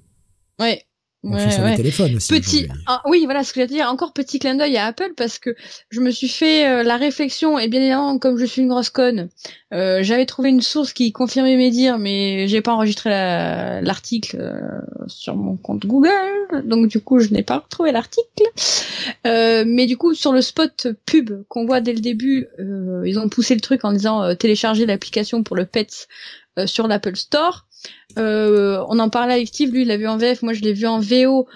Ouais. 0.59 0.85
On 1.23 1.33
Ouais, 1.35 1.39
fait 1.41 1.51
sur 1.51 1.63
ouais. 1.65 1.73
les 1.73 1.77
téléphones 1.77 2.17
aussi. 2.17 2.33
Petit, 2.33 2.67
ah, 2.87 3.03
oui, 3.07 3.23
voilà 3.27 3.45
ce 3.45 3.53
que 3.53 3.61
j'allais 3.61 3.75
dire. 3.75 3.87
Encore 3.91 4.15
petit 4.15 4.39
clin 4.39 4.55
d'œil 4.55 4.79
à 4.79 4.87
Apple 4.87 5.13
parce 5.19 5.39
que 5.39 5.55
je 5.91 6.01
me 6.01 6.11
suis 6.11 6.29
fait 6.29 6.67
euh, 6.67 6.83
la 6.83 6.97
réflexion 6.97 7.59
et 7.59 7.69
bien 7.69 7.81
évidemment, 7.81 8.19
comme 8.19 8.39
je 8.39 8.47
suis 8.47 8.63
une 8.63 8.69
grosse 8.69 8.89
conne, 8.89 9.29
euh, 9.75 9.99
j'avais 10.03 10.25
trouvé 10.25 10.49
une 10.49 10.63
source 10.63 10.95
qui 10.95 11.13
confirmait 11.13 11.59
mes 11.59 11.71
dires, 11.71 11.99
mais 11.99 12.49
j'ai 12.49 12.63
pas 12.63 12.73
enregistré 12.73 13.11
la- 13.11 13.83
l'article 13.83 14.39
euh, 14.41 14.61
sur 15.09 15.37
mon 15.37 15.57
compte 15.59 15.85
Google, 15.85 16.11
donc 16.65 16.89
du 16.89 17.01
coup, 17.01 17.19
je 17.21 17.29
n'ai 17.29 17.43
pas 17.43 17.59
retrouvé 17.59 17.93
l'article. 17.93 18.25
Euh, 19.27 19.65
mais 19.67 19.85
du 19.85 19.99
coup, 19.99 20.15
sur 20.15 20.33
le 20.33 20.41
spot 20.41 20.89
pub 21.05 21.43
qu'on 21.49 21.67
voit 21.67 21.83
dès 21.83 21.93
le 21.93 22.01
début, 22.01 22.47
euh, 22.61 23.03
ils 23.05 23.19
ont 23.19 23.29
poussé 23.29 23.55
le 23.55 23.61
truc 23.61 23.85
en 23.85 23.93
disant 23.93 24.35
télécharger 24.37 24.87
l'application 24.87 25.43
pour 25.43 25.55
le 25.57 25.67
Pets 25.67 26.09
euh, 26.59 26.67
sur 26.67 26.89
l'Apple 26.89 27.17
Store. 27.17 27.67
Euh, 28.19 28.85
on 28.89 28.99
en 28.99 29.09
parlait 29.09 29.35
avec 29.35 29.49
Steve, 29.49 29.73
lui 29.73 29.83
il 29.83 29.89
l'a 29.89 29.97
vu 29.97 30.09
en 30.09 30.17
VF, 30.17 30.43
moi 30.43 30.53
je 30.53 30.61
l'ai 30.61 30.73
vu 30.73 30.87
en 30.87 31.01
VO 31.01 31.47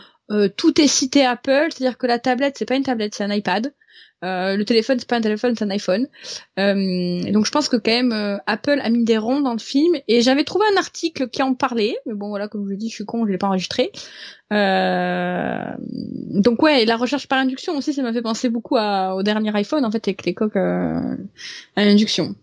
tout 0.57 0.81
est 0.81 0.89
cité 0.89 1.25
Apple, 1.25 1.69
c'est-à-dire 1.71 1.99
que 1.99 2.07
la 2.07 2.19
tablette 2.19 2.57
c'est 2.59 2.65
pas 2.65 2.77
une 2.77 2.83
tablette, 2.83 3.15
c'est 3.15 3.25
un 3.25 3.33
iPad. 3.33 3.73
Euh, 4.25 4.57
le 4.57 4.65
téléphone, 4.65 4.99
c'est 4.99 5.09
pas 5.09 5.17
un 5.17 5.21
téléphone, 5.21 5.55
c'est 5.57 5.65
un 5.65 5.71
iPhone. 5.71 6.07
Euh, 6.59 7.33
donc 7.33 7.45
je 7.45 7.51
pense 7.51 7.69
que 7.69 7.77
quand 7.77 7.91
même 7.91 8.13
euh, 8.13 8.39
Apple 8.47 8.81
a 8.83 8.89
mis 8.89 9.05
des 9.05 9.19
ronds 9.19 9.41
dans 9.41 9.53
le 9.53 9.59
film. 9.59 9.97
Et 10.09 10.23
j'avais 10.23 10.45
trouvé 10.45 10.65
un 10.73 10.79
article 10.79 11.29
qui 11.29 11.43
en 11.43 11.55
parlait, 11.55 11.97
mais 12.07 12.15
bon 12.15 12.29
voilà, 12.29 12.49
comme 12.49 12.65
je 12.65 12.71
l'ai 12.71 12.77
dit, 12.77 12.89
je 12.89 12.95
suis 12.95 13.05
con, 13.05 13.27
je 13.27 13.33
l'ai 13.33 13.39
pas 13.39 13.49
enregistré. 13.49 13.91
donc 14.51 14.59
ouais, 16.63 16.85
la 16.87 16.97
recherche 16.97 17.29
par 17.29 17.39
induction 17.39 17.77
aussi, 17.77 17.93
ça 17.93 18.03
m'a 18.03 18.13
fait 18.13 18.23
penser 18.23 18.49
beaucoup 18.49 18.77
au 18.77 19.23
dernier 19.23 19.55
iPhone 19.57 19.85
en 19.85 19.91
fait 19.91 20.09
avec 20.09 20.25
les 20.25 20.35
coques 20.35 20.57
à 20.57 21.17
induction. 21.77 22.35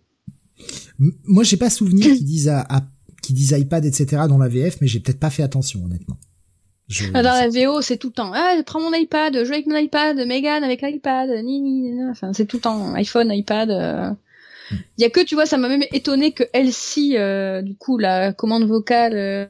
Moi, 1.00 1.43
j'ai 1.43 1.58
pas 1.58 1.72
souvenir 1.72 2.06
qu'ils 2.06 2.26
disent 2.26 2.53
qui 3.22 3.33
disent 3.33 3.51
iPad, 3.58 3.85
etc. 3.85 4.24
dans 4.27 4.38
la 4.38 4.48
VF, 4.48 4.82
mais 4.82 4.88
j'ai 4.88 5.00
peut-être 5.00 5.19
pas 5.19 5.30
fait 5.30 5.43
attention, 5.43 5.83
honnêtement. 5.83 6.17
Ah, 7.14 7.24
dans 7.24 7.33
la 7.33 7.48
VO, 7.48 7.82
c'est 7.82 7.98
tout 7.98 8.08
le 8.08 8.14
temps. 8.14 8.32
Ah, 8.33 8.56
prends 8.66 8.82
mon 8.82 8.93
iPad, 8.93 9.43
joue 9.45 9.53
avec 9.53 9.67
mon 9.67 9.77
iPad, 9.77 10.17
Megan 10.27 10.64
avec 10.64 10.82
l'iPad, 10.82 11.30
ni, 11.43 11.61
ni, 11.61 12.03
Enfin, 12.09 12.33
c'est 12.33 12.45
tout 12.45 12.58
le 12.58 12.61
temps 12.61 12.93
iPhone, 12.95 13.32
iPad. 13.32 13.69
Euh. 13.69 14.09
Hmm. 14.09 14.75
Il 14.98 15.01
y 15.01 15.06
a 15.06 15.09
que, 15.09 15.22
tu 15.22 15.35
vois, 15.35 15.45
ça 15.45 15.58
m'a 15.58 15.69
même 15.69 15.83
étonné 15.93 16.32
que 16.32 16.43
Elsie, 16.53 17.17
euh, 17.17 17.61
du 17.61 17.75
coup, 17.75 17.98
la 17.98 18.33
commande 18.33 18.66
vocale 18.66 19.14
euh, 19.16 19.45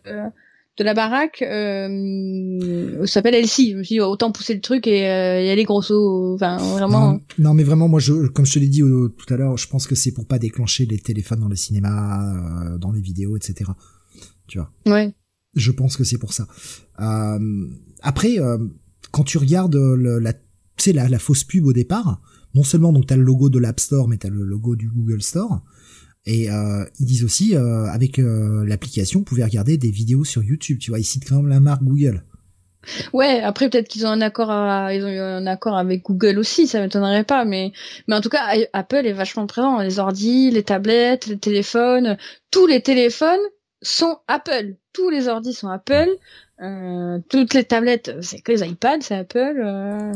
de 0.81 0.85
la 0.85 0.93
baraque, 0.93 1.41
euh, 1.41 3.05
s'appelle 3.05 3.35
Elsie. 3.35 3.71
Je 3.71 3.77
me 3.77 3.83
suis 3.83 3.95
dit, 3.95 3.99
autant 4.01 4.31
pousser 4.31 4.53
le 4.53 4.61
truc 4.61 4.87
et 4.87 5.01
y 5.01 5.49
aller 5.49 5.63
grosso. 5.63 6.33
Enfin, 6.35 6.57
vraiment. 6.57 7.19
Non, 7.37 7.53
mais 7.53 7.63
vraiment, 7.63 7.87
moi, 7.87 7.99
je, 7.99 8.27
comme 8.27 8.45
je 8.45 8.53
te 8.53 8.59
l'ai 8.59 8.67
dit 8.67 8.81
tout 8.81 9.33
à 9.33 9.37
l'heure, 9.37 9.57
je 9.57 9.67
pense 9.67 9.87
que 9.87 9.95
c'est 9.95 10.11
pour 10.11 10.25
pas 10.25 10.39
déclencher 10.39 10.85
les 10.85 10.99
téléphones 10.99 11.39
dans 11.39 11.49
les 11.49 11.55
cinémas, 11.55 12.77
dans 12.77 12.91
les 12.91 13.01
vidéos, 13.01 13.37
etc. 13.37 13.71
Tu 14.47 14.57
vois. 14.57 14.71
Ouais. 14.85 15.13
Je 15.55 15.71
pense 15.71 15.97
que 15.97 16.03
c'est 16.03 16.17
pour 16.17 16.33
ça. 16.33 16.47
Euh, 16.99 17.67
après, 18.01 18.39
euh, 18.39 18.57
quand 19.11 19.23
tu 19.23 19.37
regardes 19.37 19.75
le, 19.75 20.19
la, 20.19 20.33
la, 20.93 21.09
la 21.09 21.19
fausse 21.19 21.43
pub 21.43 21.65
au 21.65 21.73
départ, 21.73 22.21
non 22.53 22.63
seulement 22.63 22.93
donc 22.93 23.07
t'as 23.07 23.17
le 23.17 23.23
logo 23.23 23.49
de 23.49 23.59
l'App 23.59 23.79
Store, 23.79 24.07
mais 24.07 24.17
t'as 24.17 24.29
le 24.29 24.43
logo 24.43 24.75
du 24.75 24.89
Google 24.89 25.21
Store. 25.21 25.63
Et 26.25 26.51
euh, 26.51 26.85
ils 26.99 27.05
disent 27.05 27.23
aussi, 27.23 27.55
euh, 27.55 27.85
avec 27.85 28.19
euh, 28.19 28.63
l'application, 28.65 29.19
vous 29.19 29.25
pouvez 29.25 29.43
regarder 29.43 29.77
des 29.77 29.91
vidéos 29.91 30.23
sur 30.23 30.43
YouTube. 30.43 30.77
Tu 30.79 30.91
vois, 30.91 30.99
ils 30.99 31.03
citent 31.03 31.27
quand 31.27 31.37
même 31.37 31.47
la 31.47 31.59
marque 31.59 31.83
Google. 31.83 32.23
Ouais, 33.13 33.41
après 33.41 33.69
peut-être 33.69 33.87
qu'ils 33.87 34.07
ont 34.07 34.09
un 34.09 34.21
accord, 34.21 34.49
à, 34.49 34.93
ils 34.93 35.03
ont 35.03 35.07
eu 35.07 35.19
un 35.19 35.45
accord 35.45 35.77
avec 35.77 36.03
Google 36.03 36.39
aussi, 36.39 36.65
ça 36.65 36.79
m'étonnerait 36.79 37.23
pas, 37.23 37.45
mais 37.45 37.73
mais 38.07 38.15
en 38.15 38.21
tout 38.21 38.29
cas 38.29 38.55
Apple 38.73 39.05
est 39.05 39.13
vachement 39.13 39.45
présent, 39.45 39.79
les 39.81 39.99
ordi, 39.99 40.49
les 40.49 40.63
tablettes, 40.63 41.27
les 41.27 41.37
téléphones, 41.37 42.17
tous 42.49 42.65
les 42.65 42.81
téléphones 42.81 43.39
sont 43.81 44.17
Apple. 44.27 44.75
Tous 44.93 45.09
les 45.09 45.27
ordis 45.27 45.53
sont 45.53 45.69
Apple. 45.69 46.09
Euh, 46.61 47.19
toutes 47.29 47.53
les 47.53 47.63
tablettes, 47.63 48.11
c'est 48.21 48.41
que 48.41 48.51
les 48.51 48.67
iPads, 48.67 49.01
c'est 49.01 49.15
Apple. 49.15 49.61
Euh... 49.63 50.13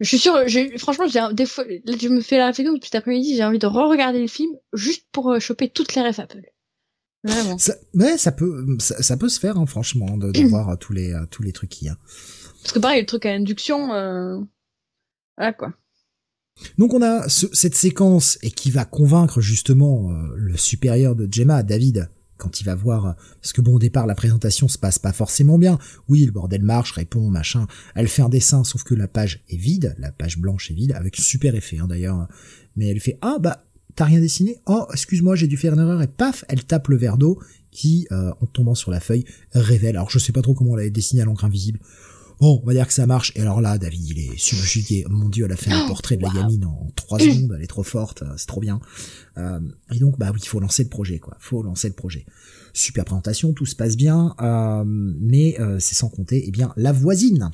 Je 0.00 0.08
suis 0.08 0.18
sûre, 0.18 0.34
franchement, 0.78 1.06
j'ai 1.06 1.20
des 1.32 1.46
fois, 1.46 1.64
là, 1.64 1.94
je 2.00 2.08
me 2.08 2.20
fais 2.20 2.38
la 2.38 2.46
réflexion 2.46 2.72
depuis 2.72 2.88
cet 2.88 2.96
après-midi, 2.96 3.36
j'ai 3.36 3.44
envie 3.44 3.58
de 3.58 3.66
re-regarder 3.66 4.20
le 4.20 4.28
film 4.28 4.52
juste 4.72 5.06
pour 5.12 5.30
euh, 5.30 5.40
choper 5.40 5.68
toutes 5.68 5.94
les 5.94 6.02
refs 6.02 6.18
Apple. 6.18 6.42
Vraiment. 7.22 7.58
Ça, 7.58 7.74
mais 7.92 8.16
ça 8.16 8.32
peut, 8.32 8.66
ça, 8.78 9.16
peut 9.18 9.28
se 9.28 9.38
faire, 9.38 9.58
hein, 9.58 9.66
franchement, 9.66 10.16
de, 10.16 10.32
de 10.32 10.40
voir 10.48 10.78
tous 10.78 10.94
les 10.94 11.14
tous 11.30 11.42
les 11.42 11.52
trucs 11.52 11.70
qu'il 11.70 11.88
y 11.88 11.90
a. 11.90 11.98
Parce 12.62 12.72
que 12.72 12.78
pareil, 12.78 13.00
le 13.00 13.06
truc 13.06 13.26
à 13.26 13.30
induction, 13.30 13.92
euh... 13.92 14.38
voilà 15.36 15.52
quoi. 15.52 15.74
Donc 16.78 16.94
on 16.94 17.02
a 17.02 17.28
cette 17.28 17.74
séquence 17.74 18.38
et 18.42 18.50
qui 18.50 18.70
va 18.70 18.84
convaincre 18.84 19.40
justement 19.40 20.10
euh, 20.10 20.34
le 20.36 20.56
supérieur 20.56 21.14
de 21.14 21.28
Gemma, 21.30 21.62
David, 21.62 22.10
quand 22.40 22.60
il 22.60 22.64
va 22.64 22.74
voir, 22.74 23.14
parce 23.40 23.52
que 23.52 23.60
bon, 23.60 23.74
au 23.74 23.78
départ, 23.78 24.06
la 24.06 24.14
présentation 24.14 24.66
se 24.66 24.78
passe 24.78 24.98
pas 24.98 25.12
forcément 25.12 25.58
bien. 25.58 25.78
Oui, 26.08 26.24
le 26.24 26.32
bordel 26.32 26.62
marche, 26.62 26.92
répond, 26.92 27.30
machin. 27.30 27.66
Elle 27.94 28.08
fait 28.08 28.22
un 28.22 28.28
dessin, 28.28 28.64
sauf 28.64 28.82
que 28.82 28.94
la 28.94 29.06
page 29.06 29.44
est 29.48 29.56
vide, 29.56 29.94
la 29.98 30.10
page 30.10 30.38
blanche 30.38 30.70
est 30.70 30.74
vide, 30.74 30.92
avec 30.92 31.16
super 31.16 31.54
effet, 31.54 31.78
hein, 31.78 31.86
d'ailleurs. 31.86 32.26
Mais 32.76 32.88
elle 32.88 33.00
fait, 33.00 33.18
ah, 33.20 33.36
bah, 33.40 33.66
t'as 33.94 34.06
rien 34.06 34.20
dessiné? 34.20 34.60
Oh, 34.66 34.86
excuse-moi, 34.92 35.36
j'ai 35.36 35.46
dû 35.46 35.56
faire 35.56 35.74
une 35.74 35.80
erreur, 35.80 36.02
et 36.02 36.08
paf, 36.08 36.44
elle 36.48 36.64
tape 36.64 36.88
le 36.88 36.96
verre 36.96 37.18
d'eau, 37.18 37.38
qui, 37.70 38.08
euh, 38.10 38.32
en 38.40 38.46
tombant 38.46 38.74
sur 38.74 38.90
la 38.90 39.00
feuille, 39.00 39.24
révèle. 39.52 39.96
Alors, 39.96 40.10
je 40.10 40.18
sais 40.18 40.32
pas 40.32 40.42
trop 40.42 40.54
comment 40.54 40.74
elle 40.74 40.80
avait 40.80 40.90
dessiné 40.90 41.22
à 41.22 41.24
l'encre 41.24 41.44
invisible. 41.44 41.78
Bon, 42.40 42.58
on 42.62 42.66
va 42.66 42.72
dire 42.72 42.86
que 42.86 42.92
ça 42.94 43.06
marche. 43.06 43.32
Et 43.36 43.42
alors 43.42 43.60
là, 43.60 43.76
David, 43.76 44.08
il 44.08 44.18
est 44.18 44.38
subjugué. 44.38 45.04
Mon 45.10 45.28
dieu, 45.28 45.44
elle 45.44 45.52
a 45.52 45.56
fait 45.56 45.70
un 45.70 45.84
oh, 45.84 45.88
portrait 45.88 46.16
de 46.16 46.22
la 46.22 46.30
gamine 46.30 46.64
en 46.64 46.90
trois 46.96 47.18
secondes. 47.18 47.52
Elle 47.54 47.62
est 47.62 47.66
trop 47.66 47.82
forte. 47.82 48.24
C'est 48.38 48.46
trop 48.46 48.62
bien. 48.62 48.80
Euh, 49.36 49.60
et 49.92 49.98
donc, 49.98 50.18
bah 50.18 50.30
oui, 50.32 50.40
il 50.42 50.48
faut 50.48 50.58
lancer 50.58 50.82
le 50.82 50.88
projet, 50.88 51.18
quoi. 51.18 51.36
Faut 51.38 51.62
lancer 51.62 51.88
le 51.88 51.94
projet. 51.94 52.24
Super 52.72 53.04
présentation, 53.04 53.52
tout 53.52 53.66
se 53.66 53.76
passe 53.76 53.94
bien. 53.94 54.34
Euh, 54.40 54.84
mais 54.86 55.60
euh, 55.60 55.78
c'est 55.80 55.94
sans 55.94 56.08
compter, 56.08 56.44
eh 56.46 56.50
bien, 56.50 56.72
la 56.76 56.92
voisine. 56.92 57.50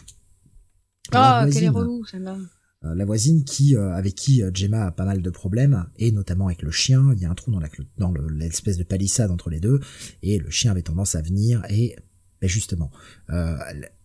Ah, 1.11 1.45
oh, 1.45 1.51
quelle 1.53 1.65
est 1.65 1.69
relou, 1.69 2.05
celle-là. 2.05 2.37
La 2.83 3.05
voisine 3.05 3.43
qui, 3.43 3.75
avec 3.75 4.15
qui 4.15 4.43
Gemma 4.55 4.87
a 4.87 4.93
pas 4.93 5.05
mal 5.05 5.21
de 5.21 5.31
problèmes, 5.31 5.87
et 5.97 6.13
notamment 6.13 6.47
avec 6.47 6.63
le 6.63 6.71
chien, 6.71 7.13
il 7.17 7.21
y 7.21 7.25
a 7.25 7.31
un 7.31 7.35
trou 7.35 7.51
dans 7.51 7.59
la 7.59 7.69
dans 7.99 8.13
l'espèce 8.31 8.79
de 8.79 8.85
palissade 8.85 9.33
entre 9.33 9.51
les 9.51 9.59
deux, 9.59 9.81
et 10.23 10.39
le 10.39 10.51
chien 10.51 10.71
avait 10.71 10.83
tendance 10.83 11.17
à 11.17 11.23
venir 11.23 11.65
et 11.69 11.97
mais 12.43 12.49
justement, 12.49 12.91
euh, 13.31 13.57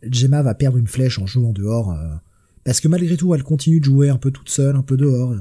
Gemma 0.03 0.41
va 0.41 0.55
perdre 0.55 0.77
une 0.77 0.87
flèche 0.87 1.19
en 1.19 1.25
jouant 1.25 1.53
dehors, 1.53 1.91
euh, 1.91 2.15
parce 2.63 2.79
que 2.79 2.87
malgré 2.87 3.17
tout, 3.17 3.33
elle 3.33 3.43
continue 3.43 3.79
de 3.79 3.85
jouer 3.85 4.09
un 4.09 4.17
peu 4.17 4.31
toute 4.31 4.49
seule, 4.49 4.75
un 4.75 4.83
peu 4.83 4.97
dehors, 4.97 5.35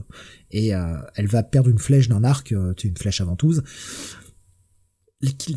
et 0.50 0.74
euh, 0.74 0.96
elle 1.14 1.26
va 1.26 1.42
perdre 1.42 1.70
une 1.70 1.78
flèche 1.78 2.08
d'un 2.08 2.24
arc, 2.24 2.52
euh, 2.52 2.74
une 2.84 2.96
flèche 2.96 3.20
à 3.20 3.24
ventouse, 3.24 3.62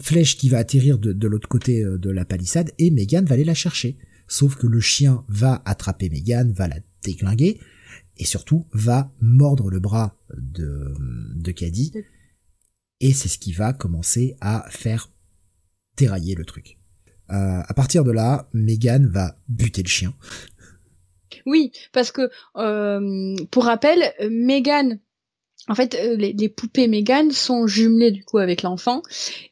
flèche 0.01 0.37
qui 0.37 0.49
va 0.49 0.57
atterrir 0.57 0.99
de, 0.99 1.13
de 1.13 1.27
l'autre 1.27 1.47
côté 1.47 1.83
de 1.83 2.09
la 2.09 2.25
palissade, 2.25 2.71
et 2.79 2.91
Megan 2.91 3.25
va 3.25 3.35
aller 3.35 3.45
la 3.45 3.53
chercher. 3.53 3.97
Sauf 4.27 4.55
que 4.55 4.67
le 4.67 4.79
chien 4.79 5.23
va 5.27 5.61
attraper 5.65 6.09
Megan, 6.09 6.51
va 6.51 6.67
la 6.67 6.79
déglinguer, 7.03 7.59
et 8.17 8.25
surtout 8.25 8.67
va 8.73 9.13
mordre 9.21 9.69
le 9.69 9.79
bras 9.79 10.17
de, 10.37 10.93
de 11.35 11.51
Caddy, 11.51 11.93
et 12.99 13.13
c'est 13.13 13.27
ce 13.27 13.37
qui 13.37 13.53
va 13.53 13.73
commencer 13.73 14.35
à 14.41 14.65
faire 14.69 15.11
dérailler 15.97 16.35
le 16.35 16.45
truc. 16.45 16.77
Euh, 17.33 17.61
à 17.67 17.73
partir 17.73 18.03
de 18.03 18.11
là, 18.11 18.47
Megan 18.53 19.07
va 19.07 19.35
buter 19.47 19.81
le 19.81 19.89
chien. 19.89 20.13
Oui, 21.45 21.71
parce 21.91 22.11
que 22.11 22.29
euh, 22.57 23.35
pour 23.49 23.65
rappel, 23.65 24.13
Megan, 24.29 24.99
en 25.67 25.75
fait, 25.75 25.95
euh, 25.95 26.15
les, 26.15 26.49
poupées 26.49 26.87
Megan 26.87 27.31
sont 27.31 27.65
jumelées 27.65 28.11
du 28.11 28.23
coup 28.23 28.37
avec 28.37 28.61
l'enfant 28.61 29.01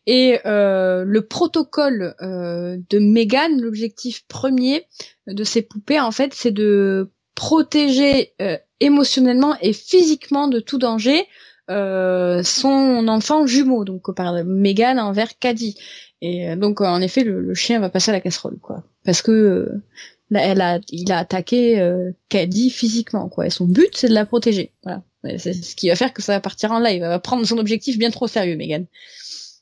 et 0.06 0.38
le 0.46 1.20
protocole 1.22 2.16
de 2.22 3.00
Megan, 3.00 3.60
l'objectif 3.60 4.26
premier 4.28 4.86
de 5.28 5.44
ces 5.44 5.62
poupées, 5.64 6.00
en 6.00 6.12
fait, 6.12 6.34
c'est 6.34 6.52
de 6.52 7.12
protéger 7.34 8.36
émotionnellement 8.80 9.56
et 9.62 9.74
physiquement 9.74 10.48
de 10.48 10.60
tout 10.60 10.78
danger 10.78 11.26
son 11.68 13.08
enfant 13.08 13.48
jumeau, 13.48 13.86
donc 13.86 14.14
par 14.14 14.44
Megan 14.46 15.00
envers 15.00 15.40
Caddy. 15.40 15.78
Et 16.22 16.50
euh, 16.50 16.56
donc 16.56 16.82
en 16.82 17.02
effet, 17.02 17.24
le, 17.24 17.54
chien 17.54 17.80
va 17.80 17.90
passer 17.90 18.12
à 18.12 18.14
la 18.14 18.22
casserole, 18.22 18.58
quoi, 18.62 18.84
parce 19.04 19.22
que 19.22 19.32
euh, 19.32 19.82
elle 20.30 20.62
a, 20.62 20.80
il 20.90 21.12
a 21.12 21.18
attaqué 21.18 21.80
euh, 21.80 22.12
Caddy 22.30 22.70
physiquement, 22.70 23.28
quoi. 23.28 23.48
Et 23.48 23.50
son 23.50 23.66
but, 23.66 23.90
c'est 23.96 24.10
de 24.10 24.14
la 24.14 24.26
protéger. 24.26 24.72
Voilà. 24.84 25.04
C'est 25.38 25.54
ce 25.54 25.76
qui 25.76 25.90
va 25.90 25.96
faire 25.96 26.14
que 26.14 26.22
ça 26.22 26.34
va 26.34 26.40
partir 26.40 26.72
en 26.72 26.80
live. 26.80 27.04
Elle 27.04 27.10
va 27.10 27.20
prendre 27.20 27.46
son 27.46 27.58
objectif 27.58 27.98
bien 27.98 28.10
trop 28.10 28.28
sérieux, 28.28 28.56
Megan. 28.56 28.86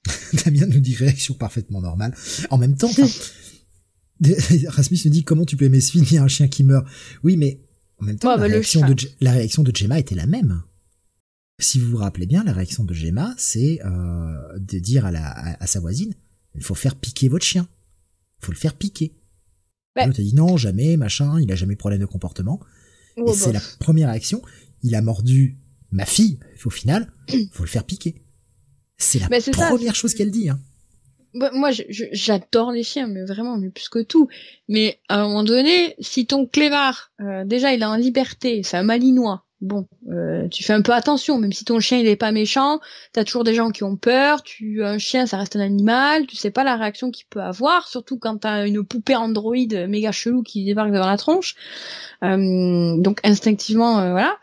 Damien 0.46 0.68
nous 0.68 0.80
dit 0.80 0.96
réaction 0.96 1.34
parfaitement 1.34 1.82
normale. 1.82 2.16
En 2.50 2.58
même 2.58 2.78
temps, 2.78 2.92
Rasmus 4.68 5.00
nous 5.06 5.12
dit 5.12 5.24
comment 5.24 5.46
tu 5.46 5.58
peux 5.58 5.66
aimer 5.66 5.82
ce 5.82 5.92
film, 5.92 6.06
il 6.10 6.16
y 6.16 6.18
a 6.18 6.24
un 6.24 6.30
chien 6.30 6.48
qui 6.48 6.64
meurt. 6.64 6.86
Oui, 7.24 7.36
mais 7.36 7.60
en 7.98 8.06
même 8.06 8.18
temps, 8.18 8.30
la, 8.30 8.38
bah, 8.38 8.44
réaction 8.44 8.88
de, 8.88 8.96
la 9.20 9.34
réaction 9.34 9.64
de 9.64 9.76
Gemma 9.76 10.00
était 10.00 10.16
la 10.16 10.28
même. 10.28 10.62
Si 11.60 11.78
vous 11.78 11.90
vous 11.92 11.98
rappelez 11.98 12.26
bien, 12.26 12.46
la 12.46 12.54
réaction 12.54 12.86
de 12.86 12.94
Gemma, 12.94 13.34
c'est 13.38 13.80
euh, 13.84 14.58
de 14.58 14.80
dire 14.80 15.06
à, 15.06 15.12
la, 15.12 15.58
à 15.62 15.68
sa 15.68 15.82
voisine, 15.82 16.14
il 16.56 16.64
faut 16.64 16.76
faire 16.76 16.96
piquer 16.96 17.30
votre 17.30 17.46
chien. 17.46 17.68
Il 18.42 18.46
faut 18.46 18.52
le 18.52 18.58
faire 18.58 18.76
piquer. 18.76 19.16
Bah. 19.96 20.06
L'autre 20.06 20.20
a 20.20 20.24
dit 20.24 20.36
non, 20.36 20.58
jamais, 20.58 20.98
machin, 20.98 21.40
il 21.42 21.52
a 21.52 21.56
jamais 21.56 21.76
problème 21.76 22.00
de 22.00 22.06
comportement. 22.06 22.60
et 23.18 23.34
c'est 23.34 23.54
la 23.54 23.62
première 23.80 24.10
réaction. 24.10 24.42
Il 24.84 24.96
a 24.96 25.02
mordu 25.02 25.58
ma 25.92 26.06
fille. 26.06 26.40
Au 26.66 26.70
final, 26.70 27.12
il 27.30 27.50
faut 27.52 27.64
le 27.64 27.70
faire 27.70 27.84
piquer. 27.84 28.22
C'est 28.98 29.20
la 29.20 29.30
première 29.68 29.96
chose 29.96 30.14
qu'elle 30.14 30.32
dit. 30.32 30.50
Hein. 30.50 30.60
Bah, 31.34 31.52
moi, 31.54 31.70
j'adore 31.90 32.72
les 32.72 32.84
chiens, 32.84 33.08
mais 33.08 33.24
vraiment, 33.24 33.58
mais 33.58 33.70
plus 33.70 33.90
que 33.90 34.02
tout. 34.02 34.28
Mais 34.68 35.00
à 35.10 35.20
un 35.20 35.28
moment 35.28 35.44
donné, 35.44 35.96
si 36.00 36.26
ton 36.26 36.48
clévard, 36.48 37.12
euh, 37.22 37.46
déjà, 37.46 37.74
il 37.74 37.82
est 37.82 37.86
en 37.86 37.96
liberté, 37.96 38.62
c'est 38.64 38.78
un 38.78 38.84
malinois, 38.84 39.46
bon, 39.62 39.88
euh, 40.10 40.48
tu 40.48 40.64
fais 40.64 40.74
un 40.74 40.82
peu 40.82 40.94
attention, 40.94 41.38
même 41.38 41.52
si 41.52 41.66
ton 41.66 41.80
chien 41.80 41.98
il 41.98 42.08
est 42.08 42.16
pas 42.16 42.32
méchant, 42.32 42.80
t'as 43.12 43.24
toujours 43.24 43.44
des 43.44 43.54
gens 43.54 43.72
qui 43.72 43.84
ont 43.84 43.98
peur, 43.98 44.42
tu 44.44 44.84
un 44.84 44.98
chien 44.98 45.26
ça 45.26 45.38
reste 45.38 45.56
un 45.56 45.60
animal, 45.60 46.28
tu 46.28 46.36
sais 46.36 46.52
pas 46.52 46.64
la 46.64 46.78
réaction 46.78 47.12
qu'il 47.12 47.26
peut 47.28 47.42
avoir, 47.42 47.88
surtout 47.88 48.18
quand 48.18 48.38
t'as 48.38 48.68
une 48.68 48.84
poupée 48.86 49.16
Android 49.16 49.56
méga 49.88 50.12
chelou 50.12 50.44
qui 50.44 50.64
débarque 50.64 50.92
devant 50.92 51.08
la 51.08 51.18
tronche. 51.18 51.56
Euh, 52.24 52.98
donc 52.98 53.20
instinctivement, 53.24 54.00
euh, 54.00 54.12
voilà. 54.12 54.38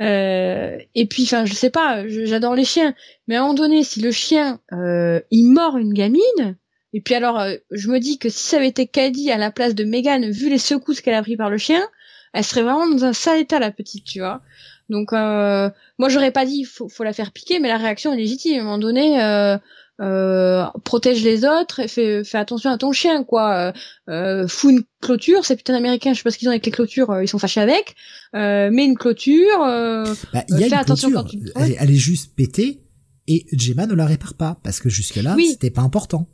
et 0.00 1.06
puis, 1.06 1.24
enfin, 1.24 1.44
je 1.44 1.54
sais 1.54 1.70
pas, 1.70 2.06
j'adore 2.06 2.54
les 2.54 2.64
chiens, 2.64 2.94
mais 3.26 3.36
à 3.36 3.40
un 3.40 3.42
moment 3.42 3.54
donné, 3.54 3.84
si 3.84 4.00
le 4.00 4.10
chien 4.10 4.60
il 4.72 5.52
mord 5.52 5.76
une 5.76 5.92
gamine, 5.92 6.56
Et 6.92 7.00
puis 7.00 7.14
alors, 7.14 7.44
je 7.70 7.88
me 7.90 7.98
dis 7.98 8.18
que 8.18 8.28
si 8.28 8.48
ça 8.48 8.56
avait 8.56 8.68
été 8.68 8.86
Caddy 8.86 9.30
à 9.30 9.36
la 9.36 9.50
place 9.50 9.74
de 9.74 9.84
Megan, 9.84 10.28
vu 10.30 10.48
les 10.48 10.58
secousses 10.58 11.00
qu'elle 11.00 11.14
a 11.14 11.22
pris 11.22 11.36
par 11.36 11.50
le 11.50 11.58
chien, 11.58 11.86
elle 12.32 12.44
serait 12.44 12.62
vraiment 12.62 12.88
dans 12.88 13.04
un 13.04 13.12
sale 13.12 13.40
état 13.40 13.58
la 13.58 13.70
petite, 13.70 14.04
tu 14.04 14.20
vois. 14.20 14.40
Donc 14.88 15.12
euh, 15.12 15.70
moi 15.98 16.08
j'aurais 16.08 16.30
pas 16.30 16.46
dit 16.46 16.64
faut 16.64 16.88
faut 16.88 17.04
la 17.04 17.12
faire 17.12 17.32
piquer, 17.32 17.60
mais 17.60 17.68
la 17.68 17.76
réaction 17.76 18.12
est 18.12 18.16
légitime. 18.16 18.58
À 18.58 18.60
un 18.60 18.64
moment 18.64 18.78
donné, 18.78 19.22
euh, 19.22 19.58
euh, 20.00 20.64
protège 20.84 21.24
les 21.24 21.44
autres 21.44 21.80
et 21.80 21.88
fais, 21.88 22.22
fais 22.22 22.38
attention 22.38 22.70
à 22.70 22.78
ton 22.78 22.92
chien 22.92 23.24
quoi. 23.24 23.54
Euh, 23.54 23.72
euh 24.08 24.48
fous 24.48 24.70
une 24.70 24.82
clôture, 25.00 25.44
c'est 25.44 25.56
putain 25.56 25.74
américain, 25.74 26.12
je 26.12 26.18
sais 26.18 26.22
pas 26.22 26.30
ce 26.30 26.38
qu'ils 26.38 26.48
ont 26.48 26.52
avec 26.52 26.64
les 26.64 26.72
clôtures, 26.72 27.10
euh, 27.10 27.24
ils 27.24 27.28
sont 27.28 27.38
fâchés 27.38 27.60
avec. 27.60 27.96
Euh, 28.34 28.70
mets 28.70 28.84
une 28.84 28.96
clôture. 28.96 29.58
Bah, 29.58 30.44
y 30.48 30.64
a 30.64 30.68
fais 30.68 30.74
attention 30.74 31.10
quand 31.10 31.24
tu. 31.24 31.38
Elle, 31.56 31.76
elle, 31.78 31.90
est 31.90 31.94
juste 31.94 32.34
pétée 32.34 32.82
et 33.26 33.44
Gemma 33.52 33.86
ne 33.86 33.94
la 33.94 34.06
répare 34.06 34.34
pas 34.34 34.58
parce 34.62 34.80
que 34.80 34.88
jusque 34.88 35.16
là 35.16 35.36
c'était 35.50 35.70
pas 35.70 35.82
important. 35.82 36.28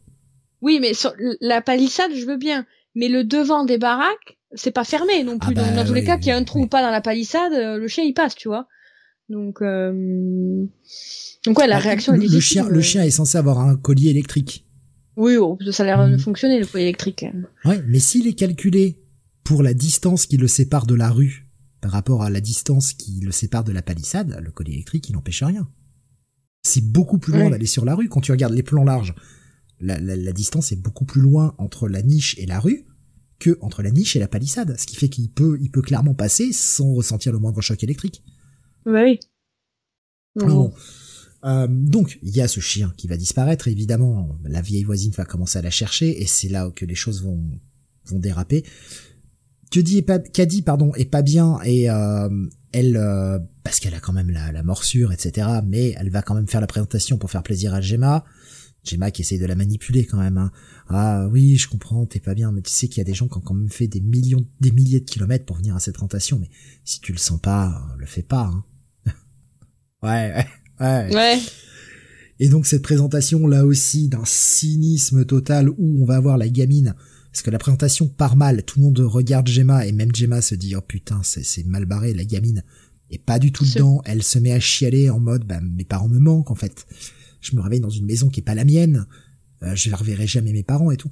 Oui, 0.60 0.78
mais 0.80 0.94
sur 0.94 1.12
la 1.40 1.60
palissade, 1.60 2.12
je 2.14 2.24
veux 2.24 2.38
bien, 2.38 2.64
mais 2.94 3.08
le 3.08 3.22
devant 3.22 3.64
des 3.64 3.76
baraques, 3.76 4.38
c'est 4.54 4.70
pas 4.70 4.84
fermé 4.84 5.24
non 5.24 5.38
plus. 5.38 5.54
Ah 5.56 5.62
dans, 5.70 5.76
bah 5.76 5.84
tous 5.84 5.94
les 5.94 6.04
cas, 6.04 6.16
qu'il 6.16 6.28
y 6.28 6.30
a 6.30 6.36
un 6.36 6.44
trou 6.44 6.62
ou 6.62 6.66
pas 6.66 6.82
dans 6.82 6.90
la 6.90 7.00
palissade, 7.00 7.52
euh, 7.52 7.78
le 7.78 7.88
chien 7.88 8.04
il 8.04 8.14
passe, 8.14 8.34
tu 8.34 8.48
vois. 8.48 8.68
Donc, 9.28 9.62
euh... 9.62 10.66
donc 11.46 11.58
ouais, 11.58 11.66
la 11.66 11.76
bah, 11.76 11.82
réaction 11.82 12.12
le, 12.12 12.22
est 12.22 12.28
Le 12.28 12.40
chien, 12.40 12.68
le 12.68 12.80
chien 12.80 13.02
est 13.02 13.10
censé 13.10 13.38
avoir 13.38 13.60
un 13.60 13.76
collier 13.76 14.10
électrique. 14.10 14.66
Oui, 15.16 15.36
oh, 15.36 15.58
ça 15.70 15.82
a 15.82 15.86
l'air 15.86 16.08
de 16.08 16.16
mm. 16.16 16.18
fonctionner 16.18 16.58
le 16.58 16.66
collier 16.66 16.84
électrique. 16.84 17.24
Ouais, 17.64 17.82
mais 17.86 18.00
s'il 18.00 18.26
est 18.26 18.34
calculé 18.34 19.00
pour 19.44 19.62
la 19.62 19.74
distance 19.74 20.26
qui 20.26 20.36
le 20.36 20.48
sépare 20.48 20.86
de 20.86 20.94
la 20.94 21.10
rue 21.10 21.46
par 21.80 21.92
rapport 21.92 22.22
à 22.22 22.30
la 22.30 22.40
distance 22.40 22.92
qui 22.92 23.20
le 23.20 23.30
sépare 23.30 23.64
de 23.64 23.72
la 23.72 23.82
palissade, 23.82 24.38
le 24.42 24.50
collier 24.50 24.74
électrique, 24.74 25.08
il 25.08 25.12
n'empêche 25.12 25.42
rien. 25.42 25.68
C'est 26.62 26.84
beaucoup 26.84 27.18
plus 27.18 27.34
loin 27.34 27.50
d'aller 27.50 27.66
sur 27.66 27.84
la 27.84 27.94
rue. 27.94 28.08
Quand 28.08 28.22
tu 28.22 28.32
regardes 28.32 28.54
les 28.54 28.62
plans 28.62 28.84
larges, 28.84 29.14
la, 29.80 30.00
la, 30.00 30.16
la, 30.16 30.32
distance 30.32 30.72
est 30.72 30.80
beaucoup 30.80 31.04
plus 31.04 31.20
loin 31.20 31.54
entre 31.58 31.88
la 31.88 32.00
niche 32.00 32.38
et 32.38 32.46
la 32.46 32.58
rue 32.58 32.86
que 33.44 33.58
entre 33.60 33.82
la 33.82 33.90
niche 33.90 34.16
et 34.16 34.18
la 34.18 34.28
palissade, 34.28 34.74
ce 34.78 34.86
qui 34.86 34.96
fait 34.96 35.10
qu'il 35.10 35.30
peut, 35.30 35.58
il 35.60 35.70
peut 35.70 35.82
clairement 35.82 36.14
passer 36.14 36.50
sans 36.54 36.94
ressentir 36.94 37.30
le 37.30 37.38
moindre 37.38 37.60
choc 37.60 37.84
électrique. 37.84 38.22
Oui. 38.86 39.20
Bon. 40.34 40.72
Euh, 41.44 41.66
donc, 41.68 42.18
il 42.22 42.34
y 42.34 42.40
a 42.40 42.48
ce 42.48 42.60
chien 42.60 42.94
qui 42.96 43.06
va 43.06 43.18
disparaître. 43.18 43.68
Évidemment, 43.68 44.38
la 44.44 44.62
vieille 44.62 44.84
voisine 44.84 45.12
va 45.12 45.26
commencer 45.26 45.58
à 45.58 45.62
la 45.62 45.70
chercher, 45.70 46.22
et 46.22 46.26
c'est 46.26 46.48
là 46.48 46.70
que 46.74 46.86
les 46.86 46.94
choses 46.94 47.22
vont 47.22 47.44
vont 48.06 48.18
déraper. 48.18 48.64
Que 49.70 49.80
dit 49.80 49.98
est 49.98 50.02
pas, 50.02 50.18
Caddy, 50.18 50.62
pardon, 50.62 50.94
est 50.94 51.04
pas 51.04 51.20
bien, 51.20 51.58
et 51.64 51.90
euh, 51.90 52.30
elle, 52.72 52.96
euh, 52.96 53.38
parce 53.62 53.78
qu'elle 53.78 53.94
a 53.94 54.00
quand 54.00 54.14
même 54.14 54.30
la, 54.30 54.52
la, 54.52 54.62
morsure, 54.62 55.12
etc. 55.12 55.60
Mais 55.66 55.94
elle 55.98 56.08
va 56.08 56.22
quand 56.22 56.34
même 56.34 56.48
faire 56.48 56.62
la 56.62 56.66
présentation 56.66 57.18
pour 57.18 57.30
faire 57.30 57.42
plaisir 57.42 57.74
à 57.74 57.82
Gemma. 57.82 58.24
Gemma 58.84 59.10
qui 59.10 59.22
essaye 59.22 59.38
de 59.38 59.46
la 59.46 59.54
manipuler 59.54 60.04
quand 60.04 60.18
même. 60.18 60.38
Hein. 60.38 60.52
Ah 60.88 61.26
oui, 61.30 61.56
je 61.56 61.68
comprends, 61.68 62.06
t'es 62.06 62.20
pas 62.20 62.34
bien, 62.34 62.52
mais 62.52 62.62
tu 62.62 62.70
sais 62.70 62.88
qu'il 62.88 62.98
y 62.98 63.00
a 63.00 63.04
des 63.04 63.14
gens 63.14 63.28
qui 63.28 63.38
ont 63.38 63.40
quand 63.40 63.54
même 63.54 63.70
fait 63.70 63.88
des 63.88 64.00
millions, 64.00 64.46
des 64.60 64.70
milliers 64.70 65.00
de 65.00 65.04
kilomètres 65.04 65.44
pour 65.44 65.56
venir 65.56 65.74
à 65.74 65.80
cette 65.80 65.94
présentation, 65.94 66.38
mais 66.38 66.50
si 66.84 67.00
tu 67.00 67.12
le 67.12 67.18
sens 67.18 67.40
pas, 67.40 67.94
le 67.98 68.06
fais 68.06 68.22
pas. 68.22 68.52
Hein. 68.52 68.64
ouais, 70.02 70.46
ouais, 70.80 71.14
ouais. 71.14 71.40
Et 72.40 72.48
donc 72.48 72.66
cette 72.66 72.82
présentation 72.82 73.46
là 73.46 73.64
aussi 73.64 74.08
d'un 74.08 74.24
cynisme 74.24 75.24
total 75.24 75.70
où 75.70 76.02
on 76.02 76.04
va 76.04 76.16
avoir 76.16 76.36
la 76.36 76.48
gamine, 76.48 76.94
parce 77.32 77.42
que 77.42 77.50
la 77.50 77.58
présentation 77.58 78.08
part 78.08 78.36
mal, 78.36 78.64
tout 78.64 78.78
le 78.78 78.84
monde 78.84 78.98
regarde 79.00 79.46
Gemma 79.46 79.86
et 79.86 79.92
même 79.92 80.14
Gemma 80.14 80.42
se 80.42 80.54
dit 80.54 80.76
oh 80.76 80.80
putain 80.80 81.20
c'est 81.22 81.64
mal 81.66 81.84
barré, 81.84 82.12
la 82.12 82.24
gamine 82.24 82.64
est 83.10 83.18
pas 83.18 83.38
du 83.38 83.52
tout 83.52 83.64
dedans, 83.64 84.02
elle 84.04 84.22
se 84.22 84.38
met 84.38 84.52
à 84.52 84.60
chialer 84.60 85.10
en 85.10 85.20
mode 85.20 85.44
bah 85.44 85.60
mes 85.60 85.84
parents 85.84 86.08
me 86.08 86.18
manquent 86.18 86.50
en 86.50 86.54
fait 86.56 86.86
je 87.46 87.56
me 87.56 87.60
réveille 87.60 87.80
dans 87.80 87.90
une 87.90 88.06
maison 88.06 88.28
qui 88.28 88.40
est 88.40 88.44
pas 88.44 88.54
la 88.54 88.64
mienne, 88.64 89.06
euh, 89.62 89.74
je 89.74 89.90
ne 89.90 89.94
reverrai 89.94 90.26
jamais 90.26 90.52
mes 90.52 90.62
parents 90.62 90.90
et 90.90 90.96
tout. 90.96 91.10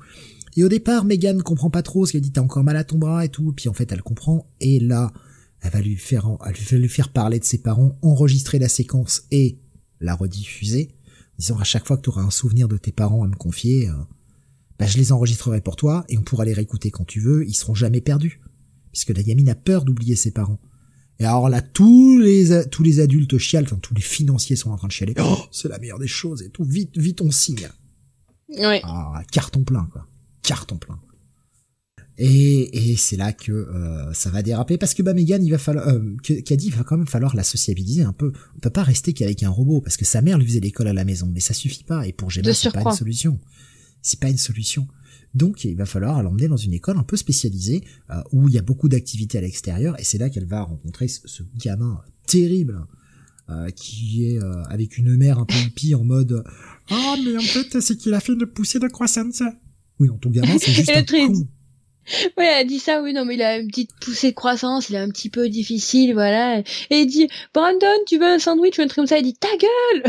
Et 0.57 0.65
au 0.65 0.69
départ, 0.69 1.05
Megan 1.05 1.43
comprend 1.43 1.70
pas 1.70 1.83
trop 1.83 2.05
ce 2.05 2.12
qu'elle 2.12 2.20
dit, 2.20 2.33
t'as 2.33 2.43
encore 2.43 2.65
mal 2.65 2.77
à 2.77 2.85
ton 2.85 2.99
bras 2.99 3.25
et 3.25 3.28
tout, 3.28 3.52
puis 3.52 3.69
en 3.69 3.73
fait 3.73 3.91
elle 3.91 4.02
comprend, 4.02 4.47
et 4.61 4.81
là, 4.81 5.12
elle 5.61 5.70
va 5.70 5.81
lui 5.81 5.97
faire, 5.97 6.28
elle 6.44 6.55
va 6.55 6.78
lui 6.78 6.89
faire 6.89 7.11
parler 7.11 7.39
de 7.39 7.44
ses 7.44 7.59
parents, 7.59 7.99
enregistrer 8.02 8.59
la 8.59 8.69
séquence 8.69 9.23
et 9.31 9.59
la 10.01 10.15
rediffuser, 10.15 10.94
disant 11.39 11.59
à 11.59 11.65
chaque 11.65 11.86
fois 11.86 11.97
que 11.97 12.02
tu 12.02 12.11
auras 12.11 12.23
un 12.23 12.31
souvenir 12.31 12.69
de 12.69 12.77
tes 12.77 12.93
parents 12.93 13.25
à 13.25 13.28
me 13.28 13.36
confier, 13.36 13.89
euh, 13.89 13.94
bah, 14.78 14.86
je 14.86 14.99
les 14.99 15.12
enregistrerai 15.12 15.61
pour 15.61 15.77
toi, 15.77 16.05
et 16.09 16.19
on 16.19 16.23
pourra 16.23 16.44
les 16.44 16.52
réécouter 16.52 16.91
quand 16.91 17.05
tu 17.05 17.20
veux, 17.20 17.47
ils 17.47 17.55
seront 17.55 17.75
jamais 17.75 18.01
perdus. 18.01 18.41
Puisque 18.91 19.17
la 19.17 19.23
gamine 19.23 19.49
a 19.49 19.55
peur 19.55 19.85
d'oublier 19.85 20.17
ses 20.17 20.33
parents. 20.33 20.61
Et 21.23 21.25
alors 21.25 21.49
là, 21.49 21.62
tous 21.62 22.18
les 22.18 22.68
tous 22.68 22.83
les 22.83 22.99
adultes 22.99 23.39
chialent, 23.39 23.65
enfin 23.65 23.78
tous 23.81 23.94
les 23.94 24.02
financiers 24.02 24.57
sont 24.57 24.70
en 24.70 24.76
train 24.76 24.89
de 24.89 24.92
chialer. 24.92 25.15
Oh, 25.20 25.39
c'est 25.52 25.68
la 25.68 25.78
meilleure 25.78 26.01
des 26.01 26.09
choses 26.09 26.42
et 26.42 26.51
tout. 26.51 26.65
Vite, 26.65 26.99
vite, 26.99 27.20
on 27.20 27.31
signe. 27.31 27.68
Ouais. 28.49 28.81
Ah, 28.83 29.23
carton 29.31 29.62
plein, 29.62 29.89
quoi. 29.92 30.09
Carton 30.42 30.78
plein. 30.78 30.99
Et, 32.18 32.91
et 32.92 32.97
c'est 32.97 33.17
là 33.17 33.33
que 33.33 33.52
euh, 33.52 34.12
ça 34.12 34.31
va 34.31 34.42
déraper 34.42 34.78
parce 34.78 34.94
que 34.94 35.02
bah 35.05 35.15
Megan, 35.15 35.44
il 35.44 35.51
va 35.51 35.59
falloir, 35.59 35.86
euh, 35.89 36.01
dit, 36.28 36.42
il 36.49 36.75
va 36.75 36.83
quand 36.83 36.99
même 36.99 37.07
falloir 37.07 37.36
la 37.36 37.44
sociabiliser 37.44 38.02
un 38.02 38.12
peu. 38.12 38.33
On 38.57 38.59
peut 38.59 38.70
pas 38.70 38.83
rester 38.83 39.12
qu'avec 39.12 39.44
un 39.44 39.49
robot 39.49 39.81
parce 39.81 39.97
que 39.97 40.05
sa 40.05 40.23
mère 40.23 40.39
lui 40.39 40.47
faisait 40.47 40.60
l'école 40.60 40.89
à 40.89 40.92
la 40.92 41.05
maison, 41.05 41.31
mais 41.33 41.41
ça 41.41 41.55
suffit 41.55 41.84
pas. 41.84 42.05
Et 42.05 42.12
pour 42.12 42.31
Gemma, 42.31 42.52
c'est 42.52 42.73
pas 42.73 42.83
une 42.83 42.92
solution. 42.92 43.39
C'est 44.02 44.18
pas 44.18 44.28
une 44.28 44.39
solution. 44.39 44.89
Donc 45.35 45.65
il 45.65 45.77
va 45.77 45.86
falloir 45.86 46.23
l'emmener 46.23 46.49
dans 46.49 46.57
une 46.57 46.75
école 46.75 46.99
un 46.99 47.02
peu 47.02 47.17
spécialisée 47.17 47.83
euh, 48.11 48.23
où 48.33 48.49
il 48.49 48.55
y 48.55 48.59
a 48.59 48.62
beaucoup 48.62 48.89
d'activités 48.89 49.39
à 49.39 49.41
l'extérieur 49.41 49.99
et 49.99 50.05
c'est 50.05 50.19
là 50.19 50.28
qu'elle 50.28 50.47
va 50.47 50.62
rencontrer 50.62 51.09
ce, 51.09 51.43
gamin 51.57 52.01
terrible 52.27 52.86
euh, 53.49 53.70
qui 53.70 54.27
est 54.27 54.39
euh, 54.39 54.62
avec 54.65 54.99
une 54.99 55.17
mère 55.17 55.39
un 55.39 55.47
peu 55.47 55.55
hippie 55.55 55.94
en 55.94 56.05
mode 56.05 56.44
ah 56.91 57.15
mais 57.25 57.36
en 57.36 57.41
fait 57.41 57.81
c'est 57.81 57.97
qu'il 57.97 58.12
a 58.15 58.20
fait 58.20 58.35
une 58.35 58.47
poussée 58.47 58.78
de 58.78 58.89
croissance. 58.89 59.43
Oui 59.99 60.09
non 60.09 60.19
ton 60.19 60.31
gamin 60.31 60.59
c'est 60.59 60.73
juste 60.73 60.91
un 60.91 61.02
con. 61.05 61.47
Oui, 62.36 62.44
elle 62.44 62.67
dit 62.67 62.81
ça, 62.81 63.01
oui, 63.01 63.12
non, 63.12 63.25
mais 63.25 63.35
il 63.35 63.43
a 63.43 63.59
une 63.59 63.69
petite 63.69 63.93
poussée 64.01 64.31
de 64.31 64.35
croissance, 64.35 64.91
il 64.91 64.97
est 64.97 64.99
un 64.99 65.09
petit 65.09 65.31
peu 65.31 65.49
difficile, 65.49 66.15
voilà. 66.15 66.59
Et 66.59 67.02
il 67.02 67.07
dit, 67.07 67.28
Brandon, 67.55 67.86
tu 68.09 68.19
veux 68.19 68.27
un 68.27 68.41
sandwich 68.41 68.77
ou 68.78 68.83
un 68.83 68.86
truc 68.86 68.97
comme 68.97 69.07
ça? 69.07 69.19
Il 69.19 69.23
dit, 69.23 69.35
ta 69.35 69.47
gueule! 69.57 70.02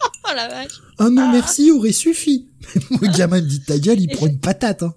oh 0.24 0.34
la 0.34 0.48
vache! 0.48 0.80
Un 0.98 1.10
non 1.10 1.30
merci 1.30 1.70
aurait 1.70 1.92
suffi. 1.92 2.48
Mon 2.90 3.10
gamin 3.10 3.40
me 3.40 3.46
dit 3.46 3.62
ta 3.62 3.78
gueule, 3.78 4.00
il 4.00 4.08
prend 4.08 4.26
une 4.26 4.40
patate. 4.40 4.82
Hein. 4.82 4.94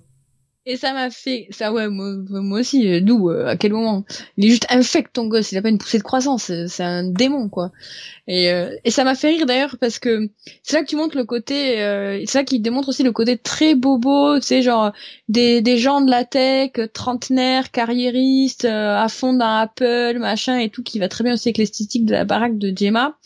Et 0.71 0.77
ça 0.77 0.93
m'a 0.93 1.09
fait, 1.09 1.47
ça 1.49 1.73
ouais, 1.73 1.87
moi, 1.89 2.59
aussi, 2.59 2.87
euh, 2.87 3.01
d'où, 3.01 3.31
euh, 3.31 3.47
à 3.47 3.57
quel 3.57 3.73
moment 3.73 4.05
Il 4.37 4.45
est 4.45 4.49
juste 4.49 4.67
infect 4.69 5.11
ton 5.13 5.25
gosse, 5.25 5.51
il 5.51 5.57
a 5.57 5.63
pas 5.63 5.69
une 5.69 5.79
poussée 5.79 5.97
de 5.97 6.03
croissance, 6.03 6.51
c'est 6.67 6.83
un 6.83 7.09
démon 7.09 7.49
quoi. 7.49 7.71
Et, 8.27 8.51
euh, 8.51 8.69
et 8.83 8.91
ça 8.91 9.03
m'a 9.03 9.15
fait 9.15 9.29
rire 9.29 9.47
d'ailleurs 9.47 9.77
parce 9.79 9.97
que 9.97 10.29
c'est 10.61 10.75
là 10.75 10.83
que 10.83 10.87
tu 10.87 10.95
montres 10.95 11.17
le 11.17 11.25
côté, 11.25 11.77
c'est 12.27 12.37
là 12.37 12.43
qu'il 12.43 12.61
démontre 12.61 12.89
aussi 12.89 13.01
le 13.01 13.11
côté 13.11 13.35
très 13.35 13.73
bobo, 13.73 14.39
tu 14.39 14.45
sais 14.45 14.61
genre 14.61 14.91
des, 15.27 15.61
des 15.61 15.79
gens 15.79 16.01
de 16.01 16.11
la 16.11 16.23
tech, 16.23 16.73
trentenaires, 16.93 17.71
carriéristes, 17.71 18.65
à 18.65 19.07
fond 19.09 19.33
dans 19.33 19.57
Apple, 19.57 20.19
machin 20.19 20.59
et 20.59 20.69
tout, 20.69 20.83
qui 20.83 20.99
va 20.99 21.07
très 21.07 21.23
bien 21.23 21.33
aussi 21.33 21.49
avec 21.49 21.57
l'esthétique 21.57 22.05
de 22.05 22.11
la 22.11 22.25
baraque 22.25 22.59
de 22.59 22.71
Gemma. 22.77 23.17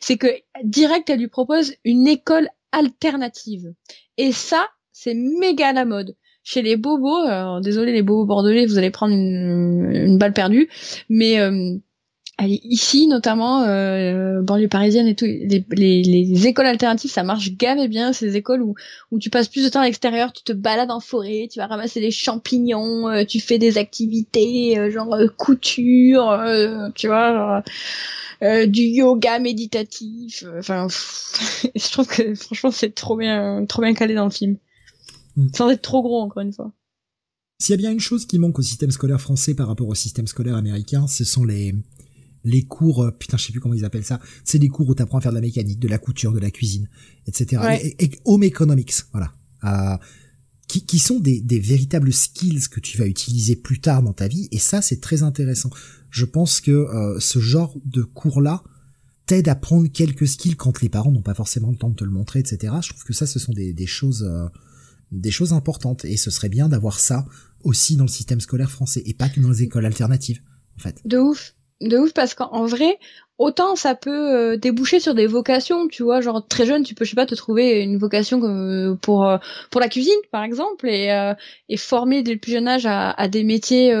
C'est 0.00 0.18
que 0.18 0.28
direct 0.64 1.08
elle 1.08 1.20
lui 1.20 1.28
propose 1.28 1.72
une 1.86 2.06
école 2.06 2.50
alternative. 2.72 3.72
Et 4.18 4.32
ça, 4.32 4.68
c'est 4.92 5.14
méga 5.14 5.72
la 5.72 5.86
mode 5.86 6.14
chez 6.42 6.62
les 6.62 6.76
bobos, 6.76 7.26
alors 7.26 7.60
désolé 7.60 7.92
les 7.92 8.02
bobos 8.02 8.26
bordelais, 8.26 8.66
vous 8.66 8.78
allez 8.78 8.90
prendre 8.90 9.14
une, 9.14 10.18
balle 10.18 10.32
perdue, 10.32 10.68
mais 11.08 11.38
euh, 11.38 11.76
ici 12.46 13.06
notamment, 13.06 13.62
euh, 13.62 14.40
banlieue 14.42 14.68
parisienne 14.68 15.06
et 15.06 15.14
tout, 15.14 15.24
les, 15.24 15.64
les, 15.70 16.02
les, 16.02 16.46
écoles 16.46 16.66
alternatives, 16.66 17.10
ça 17.10 17.22
marche 17.22 17.52
gavé 17.52 17.88
bien, 17.88 18.12
ces 18.12 18.36
écoles 18.36 18.62
où, 18.62 18.74
où 19.10 19.18
tu 19.18 19.30
passes 19.30 19.48
plus 19.48 19.64
de 19.64 19.68
temps 19.68 19.80
à 19.80 19.84
l'extérieur, 19.84 20.32
tu 20.32 20.42
te 20.42 20.52
balades 20.52 20.90
en 20.90 21.00
forêt, 21.00 21.48
tu 21.50 21.58
vas 21.58 21.66
ramasser 21.66 22.00
des 22.00 22.10
champignons, 22.10 23.08
euh, 23.08 23.24
tu 23.24 23.40
fais 23.40 23.58
des 23.58 23.78
activités 23.78 24.78
euh, 24.78 24.90
genre 24.90 25.14
euh, 25.14 25.28
couture, 25.28 26.38
tu 26.94 27.08
vois, 27.08 27.62
genre, 28.42 28.66
du 28.66 28.82
yoga 28.82 29.38
méditatif, 29.38 30.44
enfin, 30.58 30.86
je 31.74 31.92
trouve 31.92 32.06
que 32.06 32.34
franchement 32.34 32.70
c'est 32.70 32.94
trop 32.94 33.16
bien, 33.16 33.66
trop 33.66 33.82
bien 33.82 33.94
calé 33.94 34.14
dans 34.14 34.24
le 34.24 34.30
film. 34.30 34.56
Mm. 35.40 35.48
Sans 35.54 35.70
être 35.70 35.82
trop 35.82 36.02
gros, 36.02 36.20
encore 36.20 36.42
une 36.42 36.52
fois. 36.52 36.72
S'il 37.58 37.72
y 37.72 37.74
a 37.74 37.76
bien 37.76 37.92
une 37.92 38.00
chose 38.00 38.26
qui 38.26 38.38
manque 38.38 38.58
au 38.58 38.62
système 38.62 38.90
scolaire 38.90 39.20
français 39.20 39.54
par 39.54 39.68
rapport 39.68 39.88
au 39.88 39.94
système 39.94 40.26
scolaire 40.26 40.56
américain, 40.56 41.06
ce 41.06 41.24
sont 41.24 41.44
les 41.44 41.74
les 42.42 42.62
cours, 42.62 43.02
euh, 43.02 43.10
putain, 43.10 43.36
je 43.36 43.46
sais 43.46 43.52
plus 43.52 43.60
comment 43.60 43.74
ils 43.74 43.84
appellent 43.84 44.04
ça. 44.04 44.18
C'est 44.44 44.58
des 44.58 44.68
cours 44.68 44.88
où 44.88 44.94
tu 44.94 45.02
apprends 45.02 45.18
à 45.18 45.20
faire 45.20 45.32
de 45.32 45.36
la 45.36 45.42
mécanique, 45.42 45.78
de 45.78 45.88
la 45.88 45.98
couture, 45.98 46.32
de 46.32 46.38
la 46.38 46.50
cuisine, 46.50 46.88
etc. 47.26 47.78
Et, 47.98 48.10
home 48.24 48.44
economics, 48.44 48.94
voilà, 49.12 49.34
euh, 49.64 49.98
qui, 50.68 50.86
qui 50.86 50.98
sont 50.98 51.20
des, 51.20 51.42
des 51.42 51.60
véritables 51.60 52.14
skills 52.14 52.68
que 52.70 52.80
tu 52.80 52.96
vas 52.96 53.06
utiliser 53.06 53.56
plus 53.56 53.80
tard 53.80 54.02
dans 54.02 54.14
ta 54.14 54.26
vie. 54.26 54.48
Et 54.52 54.58
ça, 54.58 54.80
c'est 54.80 55.02
très 55.02 55.22
intéressant. 55.22 55.68
Je 56.08 56.24
pense 56.24 56.62
que 56.62 56.70
euh, 56.70 57.20
ce 57.20 57.40
genre 57.40 57.76
de 57.84 58.02
cours-là 58.02 58.62
t'aide 59.26 59.48
à 59.48 59.54
prendre 59.54 59.86
quelques 59.88 60.26
skills 60.26 60.56
quand 60.56 60.80
les 60.80 60.88
parents 60.88 61.12
n'ont 61.12 61.22
pas 61.22 61.34
forcément 61.34 61.70
le 61.70 61.76
temps 61.76 61.90
de 61.90 61.96
te 61.96 62.04
le 62.04 62.10
montrer, 62.10 62.40
etc. 62.40 62.72
Je 62.82 62.88
trouve 62.88 63.04
que 63.04 63.12
ça, 63.12 63.26
ce 63.26 63.38
sont 63.38 63.52
des, 63.52 63.74
des 63.74 63.86
choses 63.86 64.28
des 65.12 65.30
choses 65.30 65.52
importantes 65.52 66.04
et 66.04 66.16
ce 66.16 66.30
serait 66.30 66.48
bien 66.48 66.68
d'avoir 66.68 67.00
ça 67.00 67.26
aussi 67.64 67.96
dans 67.96 68.04
le 68.04 68.10
système 68.10 68.40
scolaire 68.40 68.70
français 68.70 69.02
et 69.06 69.14
pas 69.14 69.28
que 69.28 69.40
dans 69.40 69.50
les 69.50 69.62
écoles 69.62 69.86
alternatives 69.86 70.40
en 70.76 70.82
fait. 70.82 71.00
De 71.04 71.18
ouf. 71.18 71.54
de 71.80 71.98
ouf 71.98 72.12
parce 72.12 72.34
qu'en 72.34 72.64
vrai, 72.66 72.98
autant 73.38 73.74
ça 73.74 73.94
peut 73.94 74.34
euh, 74.34 74.56
déboucher 74.56 75.00
sur 75.00 75.14
des 75.14 75.26
vocations, 75.26 75.88
tu 75.88 76.02
vois, 76.02 76.20
genre 76.20 76.46
très 76.46 76.64
jeune, 76.64 76.84
tu 76.84 76.94
peux 76.94 77.04
je 77.04 77.10
sais 77.10 77.16
pas 77.16 77.26
te 77.26 77.34
trouver 77.34 77.82
une 77.82 77.98
vocation 77.98 78.42
euh, 78.44 78.94
pour 78.94 79.26
euh, 79.26 79.38
pour 79.70 79.80
la 79.80 79.88
cuisine 79.88 80.12
par 80.30 80.44
exemple 80.44 80.88
et 80.88 81.34
et 81.68 81.76
former 81.76 82.22
dès 82.22 82.34
le 82.34 82.40
plus 82.40 82.52
jeune 82.52 82.68
âge 82.68 82.86
à, 82.86 83.10
à 83.10 83.28
des 83.28 83.44
métiers 83.44 83.94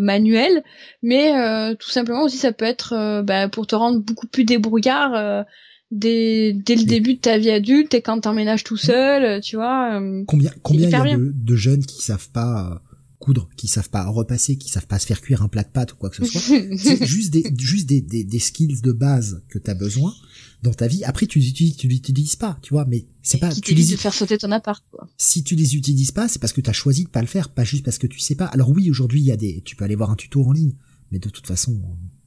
manuels, 0.00 0.64
mais 1.02 1.76
tout 1.76 1.90
simplement 1.90 2.22
aussi 2.22 2.38
ça 2.38 2.52
peut 2.52 2.64
être 2.64 3.22
bah, 3.22 3.48
pour 3.48 3.66
te 3.66 3.74
rendre 3.74 4.00
beaucoup 4.00 4.26
plus 4.26 4.44
débrouillard 4.44 5.44
dès, 5.90 6.52
dès 6.52 6.76
le 6.76 6.84
début 6.84 7.14
de 7.14 7.20
ta 7.20 7.38
vie 7.38 7.50
adulte 7.50 7.94
et 7.94 8.02
quand 8.02 8.20
t'emménages 8.20 8.64
tout 8.64 8.76
seul, 8.76 9.40
tu 9.40 9.56
vois. 9.56 10.00
combien 10.26 10.52
combien 10.62 10.88
il 10.88 10.92
y 10.92 10.94
a 10.94 11.16
de, 11.16 11.32
de, 11.34 11.56
jeunes 11.56 11.84
qui 11.84 12.02
savent 12.02 12.30
pas 12.30 12.82
coudre, 13.18 13.48
qui 13.56 13.68
savent 13.68 13.90
pas 13.90 14.06
repasser, 14.06 14.56
qui 14.56 14.68
savent 14.68 14.86
pas 14.86 14.98
se 14.98 15.06
faire 15.06 15.20
cuire 15.20 15.42
un 15.42 15.48
plat 15.48 15.62
de 15.62 15.68
pâtes 15.68 15.92
ou 15.92 15.96
quoi 15.96 16.10
que 16.10 16.16
ce 16.16 16.24
soit? 16.24 16.56
c'est 16.76 17.06
juste 17.06 17.32
des, 17.32 17.44
juste 17.58 17.86
des, 17.88 18.00
des, 18.00 18.24
des, 18.24 18.38
skills 18.38 18.80
de 18.82 18.92
base 18.92 19.42
que 19.48 19.58
tu 19.58 19.70
as 19.70 19.74
besoin 19.74 20.14
dans 20.62 20.72
ta 20.72 20.86
vie. 20.86 21.04
Après, 21.04 21.26
tu 21.26 21.38
l'utilises, 21.38 21.76
tu 21.76 21.88
l'utilises 21.88 22.36
pas, 22.36 22.58
tu 22.62 22.74
vois, 22.74 22.84
mais 22.84 23.06
c'est 23.22 23.38
pas, 23.38 23.54
tu 23.54 23.74
les 23.74 23.92
de 23.92 23.96
faire 23.96 24.14
sauter 24.14 24.38
ton 24.38 24.52
appart, 24.52 24.84
quoi. 24.90 25.08
Si 25.16 25.42
tu 25.42 25.54
les 25.54 25.76
utilises 25.76 26.12
pas, 26.12 26.28
c'est 26.28 26.38
parce 26.38 26.52
que 26.52 26.60
tu 26.60 26.70
as 26.70 26.74
choisi 26.74 27.04
de 27.04 27.08
pas 27.08 27.20
le 27.20 27.26
faire, 27.26 27.48
pas 27.48 27.64
juste 27.64 27.84
parce 27.84 27.98
que 27.98 28.06
tu 28.06 28.20
sais 28.20 28.34
pas. 28.34 28.46
Alors 28.46 28.70
oui, 28.70 28.90
aujourd'hui, 28.90 29.20
il 29.20 29.26
y 29.26 29.32
a 29.32 29.36
des, 29.36 29.62
tu 29.64 29.76
peux 29.76 29.84
aller 29.84 29.96
voir 29.96 30.10
un 30.10 30.16
tuto 30.16 30.44
en 30.44 30.52
ligne, 30.52 30.74
mais 31.10 31.18
de 31.18 31.28
toute 31.28 31.46
façon, 31.46 31.80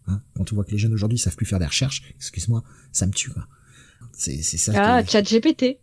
hein, 0.09 0.21
quand 0.35 0.43
tu 0.43 0.55
vois 0.55 0.63
que 0.63 0.71
les 0.71 0.77
jeunes 0.77 0.93
aujourd'hui 0.93 1.17
savent 1.17 1.35
plus 1.35 1.45
faire 1.45 1.59
des 1.59 1.65
recherches, 1.65 2.13
excuse-moi, 2.15 2.63
ça 2.91 3.05
me 3.05 3.11
tue, 3.11 3.29
quoi. 3.29 3.47
C'est, 4.13 4.41
c'est 4.41 4.57
ça. 4.57 4.73
Ah, 4.75 5.05
chat 5.05 5.21
GPT. 5.21 5.79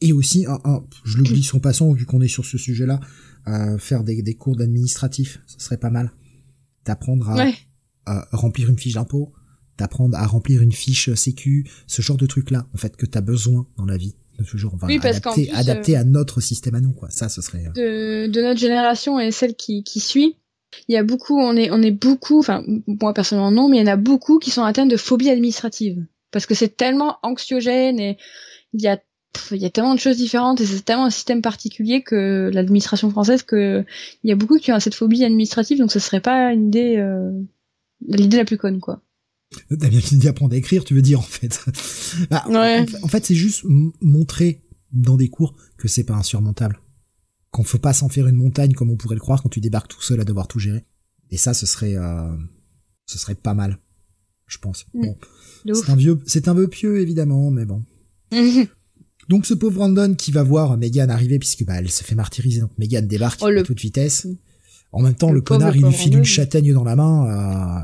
Et 0.00 0.12
aussi, 0.12 0.46
je 1.04 1.18
l'oublie 1.18 1.42
son 1.42 1.58
passant, 1.58 1.92
vu 1.92 2.04
qu'on 2.04 2.20
est 2.20 2.28
sur 2.28 2.44
ce 2.44 2.58
sujet-là, 2.58 3.00
à 3.44 3.78
faire 3.78 4.04
des, 4.04 4.22
des 4.22 4.34
cours 4.34 4.56
d'administratif, 4.56 5.40
ce 5.46 5.58
serait 5.58 5.78
pas 5.78 5.90
mal. 5.90 6.12
D'apprendre 6.84 7.34
à, 8.04 8.28
remplir 8.32 8.68
une 8.68 8.78
fiche 8.78 8.94
d'impôt, 8.94 9.32
d'apprendre 9.78 10.16
à 10.16 10.26
remplir 10.26 10.62
une 10.62 10.72
fiche 10.72 11.12
sécu, 11.14 11.68
ce 11.86 12.02
genre 12.02 12.16
de 12.16 12.26
trucs-là, 12.26 12.68
en 12.74 12.76
fait, 12.76 12.96
que 12.96 13.06
t'as 13.06 13.22
besoin 13.22 13.66
dans 13.76 13.86
la 13.86 13.96
vie. 13.96 14.14
De 14.38 14.44
toujours, 14.44 14.74
enfin, 14.74 14.86
oui, 14.86 14.98
adapter, 15.02 15.50
adapter 15.52 15.96
euh, 15.96 16.00
à 16.00 16.04
notre 16.04 16.42
système 16.42 16.74
à 16.74 16.82
nous, 16.82 16.92
quoi. 16.92 17.08
Ça, 17.08 17.30
ce 17.30 17.40
serait. 17.40 17.68
Euh, 17.68 18.26
de, 18.26 18.30
de 18.30 18.42
notre 18.42 18.60
génération 18.60 19.18
et 19.18 19.30
celle 19.30 19.54
qui, 19.54 19.82
qui 19.82 19.98
suit, 19.98 20.36
il 20.88 20.94
y 20.94 20.98
a 20.98 21.02
beaucoup, 21.02 21.38
on 21.38 21.56
est, 21.56 21.70
on 21.70 21.82
est 21.82 21.90
beaucoup, 21.90 22.38
enfin, 22.38 22.64
moi 22.86 23.14
personnellement 23.14 23.50
non, 23.50 23.68
mais 23.68 23.78
il 23.78 23.80
y 23.80 23.82
en 23.88 23.92
a 23.92 23.96
beaucoup 23.96 24.38
qui 24.38 24.50
sont 24.50 24.62
atteints 24.62 24.86
de 24.86 24.96
phobie 24.96 25.30
administrative. 25.30 26.04
Parce 26.30 26.46
que 26.46 26.54
c'est 26.54 26.76
tellement 26.76 27.16
anxiogène 27.22 28.00
et 28.00 28.18
il 28.72 28.82
y 28.82 28.88
a 28.88 28.98
il 29.50 29.58
y 29.58 29.66
a 29.66 29.70
tellement 29.70 29.94
de 29.94 30.00
choses 30.00 30.16
différentes 30.16 30.62
et 30.62 30.66
c'est 30.66 30.82
tellement 30.82 31.04
un 31.04 31.10
système 31.10 31.42
particulier 31.42 32.02
que 32.02 32.50
l'administration 32.54 33.10
française 33.10 33.42
que 33.42 33.84
il 34.24 34.30
y 34.30 34.32
a 34.32 34.34
beaucoup 34.34 34.58
qui 34.58 34.72
ont 34.72 34.80
cette 34.80 34.94
phobie 34.94 35.24
administrative 35.24 35.76
donc 35.76 35.92
ce 35.92 35.98
serait 35.98 36.22
pas 36.22 36.54
une 36.54 36.68
idée 36.68 36.96
euh, 36.96 37.30
l'idée 38.08 38.38
la 38.38 38.46
plus 38.46 38.56
conne 38.56 38.80
quoi. 38.80 39.02
T'as 39.68 39.88
bien 39.88 40.00
fini 40.00 40.24
d'apprendre 40.24 40.54
à 40.54 40.56
écrire, 40.56 40.84
tu 40.84 40.94
veux 40.94 41.02
dire 41.02 41.20
en 41.20 41.22
fait. 41.22 41.64
Bah, 42.30 42.44
en, 42.48 43.08
fait, 43.08 43.24
c'est 43.24 43.34
juste 43.34 43.64
montrer 44.00 44.62
dans 44.92 45.16
des 45.16 45.28
cours 45.28 45.54
que 45.76 45.86
c'est 45.86 46.04
pas 46.04 46.14
insurmontable, 46.14 46.80
qu'on 47.56 47.64
faut 47.64 47.78
pas 47.78 47.94
s'en 47.94 48.10
faire 48.10 48.26
une 48.28 48.36
montagne 48.36 48.74
comme 48.74 48.90
on 48.90 48.96
pourrait 48.96 49.14
le 49.14 49.20
croire 49.20 49.42
quand 49.42 49.48
tu 49.48 49.60
débarques 49.60 49.88
tout 49.88 50.02
seul 50.02 50.20
à 50.20 50.24
devoir 50.24 50.46
tout 50.46 50.58
gérer. 50.58 50.84
Et 51.30 51.38
ça, 51.38 51.54
ce 51.54 51.64
serait, 51.64 51.96
euh, 51.96 52.36
ce 53.06 53.18
serait 53.18 53.34
pas 53.34 53.54
mal, 53.54 53.78
je 54.46 54.58
pense. 54.58 54.84
Mm. 54.92 55.06
Bon, 55.06 55.16
c'est 55.74 55.90
un 55.90 55.96
vieux, 55.96 56.20
c'est 56.26 56.48
un 56.48 56.54
vœu 56.54 56.68
pieux 56.68 57.00
évidemment, 57.00 57.50
mais 57.50 57.64
bon. 57.64 57.82
Donc 59.30 59.46
ce 59.46 59.54
pauvre 59.54 59.76
Brandon 59.76 60.14
qui 60.14 60.32
va 60.32 60.42
voir 60.42 60.76
Megan 60.76 61.10
arriver 61.10 61.38
puisque 61.38 61.64
bah 61.64 61.76
elle 61.78 61.90
se 61.90 62.04
fait 62.04 62.14
martyriser 62.14 62.60
donc 62.60 62.70
Megan 62.78 63.08
débarque 63.08 63.40
oh, 63.42 63.46
à 63.46 63.62
toute 63.62 63.80
vitesse. 63.80 64.28
En 64.92 65.02
même 65.02 65.16
temps, 65.16 65.32
le, 65.32 65.40
connard, 65.40 65.74
il 65.74 65.84
lui 65.84 65.92
file 65.92 66.16
une 66.16 66.24
châtaigne 66.24 66.72
dans 66.72 66.84
la 66.84 66.94
main 66.94 67.26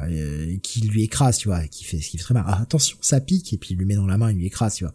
euh, 0.08 0.56
qui 0.62 0.82
lui 0.82 1.02
écrase, 1.02 1.36
tu 1.36 1.48
vois, 1.48 1.66
qui 1.66 1.84
fait, 1.84 1.98
qui 1.98 2.16
fait 2.16 2.22
très 2.22 2.32
mal. 2.32 2.44
Ah, 2.46 2.62
attention, 2.62 2.96
ça 3.00 3.20
pique 3.20 3.52
et 3.52 3.58
puis 3.58 3.70
il 3.72 3.76
lui 3.76 3.84
met 3.84 3.96
dans 3.96 4.06
la 4.06 4.16
main, 4.16 4.30
il 4.30 4.38
lui 4.38 4.46
écrase, 4.46 4.76
tu 4.76 4.84
vois. 4.84 4.94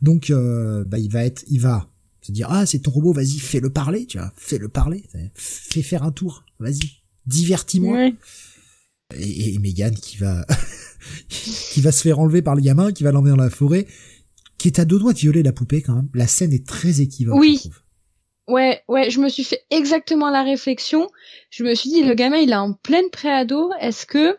Donc, 0.00 0.30
euh, 0.30 0.84
bah 0.84 0.98
il 0.98 1.10
va 1.10 1.24
être, 1.24 1.44
il 1.48 1.60
va 1.60 1.91
se 2.22 2.32
dire 2.32 2.48
ah 2.50 2.66
c'est 2.66 2.80
ton 2.80 2.90
robot, 2.90 3.12
vas-y 3.12 3.38
fais-le 3.38 3.70
parler, 3.70 4.06
tu 4.06 4.18
vois, 4.18 4.32
fais-le 4.36 4.68
parler, 4.68 5.04
fais 5.34 5.82
faire 5.82 6.02
un 6.02 6.12
tour, 6.12 6.44
vas-y, 6.58 7.02
divertis-moi. 7.26 8.10
Et, 9.14 9.54
et 9.54 9.58
Megan 9.58 9.94
qui 9.94 10.16
va, 10.16 10.46
qui 11.28 11.82
va 11.82 11.92
se 11.92 12.00
faire 12.00 12.18
enlever 12.18 12.40
par 12.40 12.54
le 12.54 12.62
gamin, 12.62 12.92
qui 12.92 13.04
va 13.04 13.12
l'emmener 13.12 13.36
dans 13.36 13.42
la 13.42 13.50
forêt 13.50 13.86
qui 14.62 14.68
est 14.68 14.78
à 14.78 14.84
deux 14.84 15.00
doigts 15.00 15.12
de 15.12 15.18
violer 15.18 15.42
la 15.42 15.52
poupée 15.52 15.82
quand 15.82 15.96
même. 15.96 16.08
La 16.14 16.28
scène 16.28 16.52
est 16.52 16.64
très 16.64 17.00
équivoque. 17.00 17.36
Oui. 17.36 17.62
Ouais, 18.46 18.80
ouais, 18.86 19.10
je 19.10 19.18
me 19.18 19.28
suis 19.28 19.42
fait 19.42 19.64
exactement 19.70 20.30
la 20.30 20.44
réflexion. 20.44 21.08
Je 21.50 21.64
me 21.64 21.74
suis 21.74 21.90
dit, 21.90 22.04
le 22.04 22.14
gamin, 22.14 22.36
il 22.36 22.50
est 22.50 22.54
en 22.54 22.72
pleine 22.72 23.10
préado. 23.10 23.72
Est-ce 23.80 24.06
que 24.06 24.38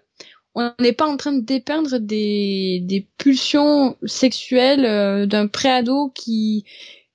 on 0.55 0.71
n'est 0.79 0.93
pas 0.93 1.07
en 1.07 1.17
train 1.17 1.33
de 1.33 1.43
dépeindre 1.43 1.99
des, 1.99 2.79
des 2.85 3.05
pulsions 3.17 3.97
sexuelles 4.05 4.85
euh, 4.85 5.25
d'un 5.25 5.47
préado 5.47 6.09
qui 6.15 6.63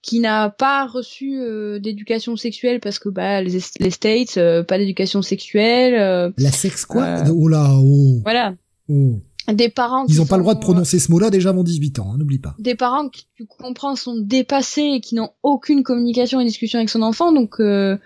qui 0.02 0.20
n'a 0.20 0.49
pas 0.51 0.86
reçu 0.86 1.41
euh, 1.41 1.78
d'éducation 1.78 2.36
sexuelle 2.36 2.81
parce 2.81 2.99
que 2.99 3.09
bah 3.09 3.43
les, 3.43 3.59
les 3.81 3.91
States 3.91 4.36
euh, 4.36 4.62
pas 4.62 4.78
d'éducation 4.78 5.23
sexuelle 5.23 6.33
la 6.36 6.52
sexe 6.52 6.86
quoi 6.86 7.25
oh 7.31 7.49
là 7.49 7.75
oh 7.77 8.20
voilà 8.23 8.55
oh 8.89 9.20
des 9.55 9.68
parents 9.70 10.05
ils 10.09 10.20
ont 10.20 10.27
pas 10.27 10.36
le 10.36 10.43
droit 10.43 10.55
de 10.55 10.60
prononcer 10.60 10.99
ce 10.99 11.10
mot-là 11.10 11.31
déjà 11.31 11.51
avant 11.51 11.65
18 11.65 12.01
ans, 12.01 12.12
hein, 12.12 12.18
n'oublie 12.18 12.39
pas. 12.39 12.55
Des 12.59 12.75
parents 12.75 13.09
qui 13.09 13.27
tu 13.35 13.47
comprends 13.47 13.97
sont 13.97 14.17
dépassés 14.18 14.97
et 14.97 15.01
qui 15.01 15.15
n'ont 15.15 15.31
aucune 15.43 15.83
communication 15.83 16.41
et 16.41 16.44
discussion 16.44 16.78
avec 16.78 16.91
son 16.91 17.02
enfant 17.02 17.33
donc 17.33 17.55
euh, 17.60 17.97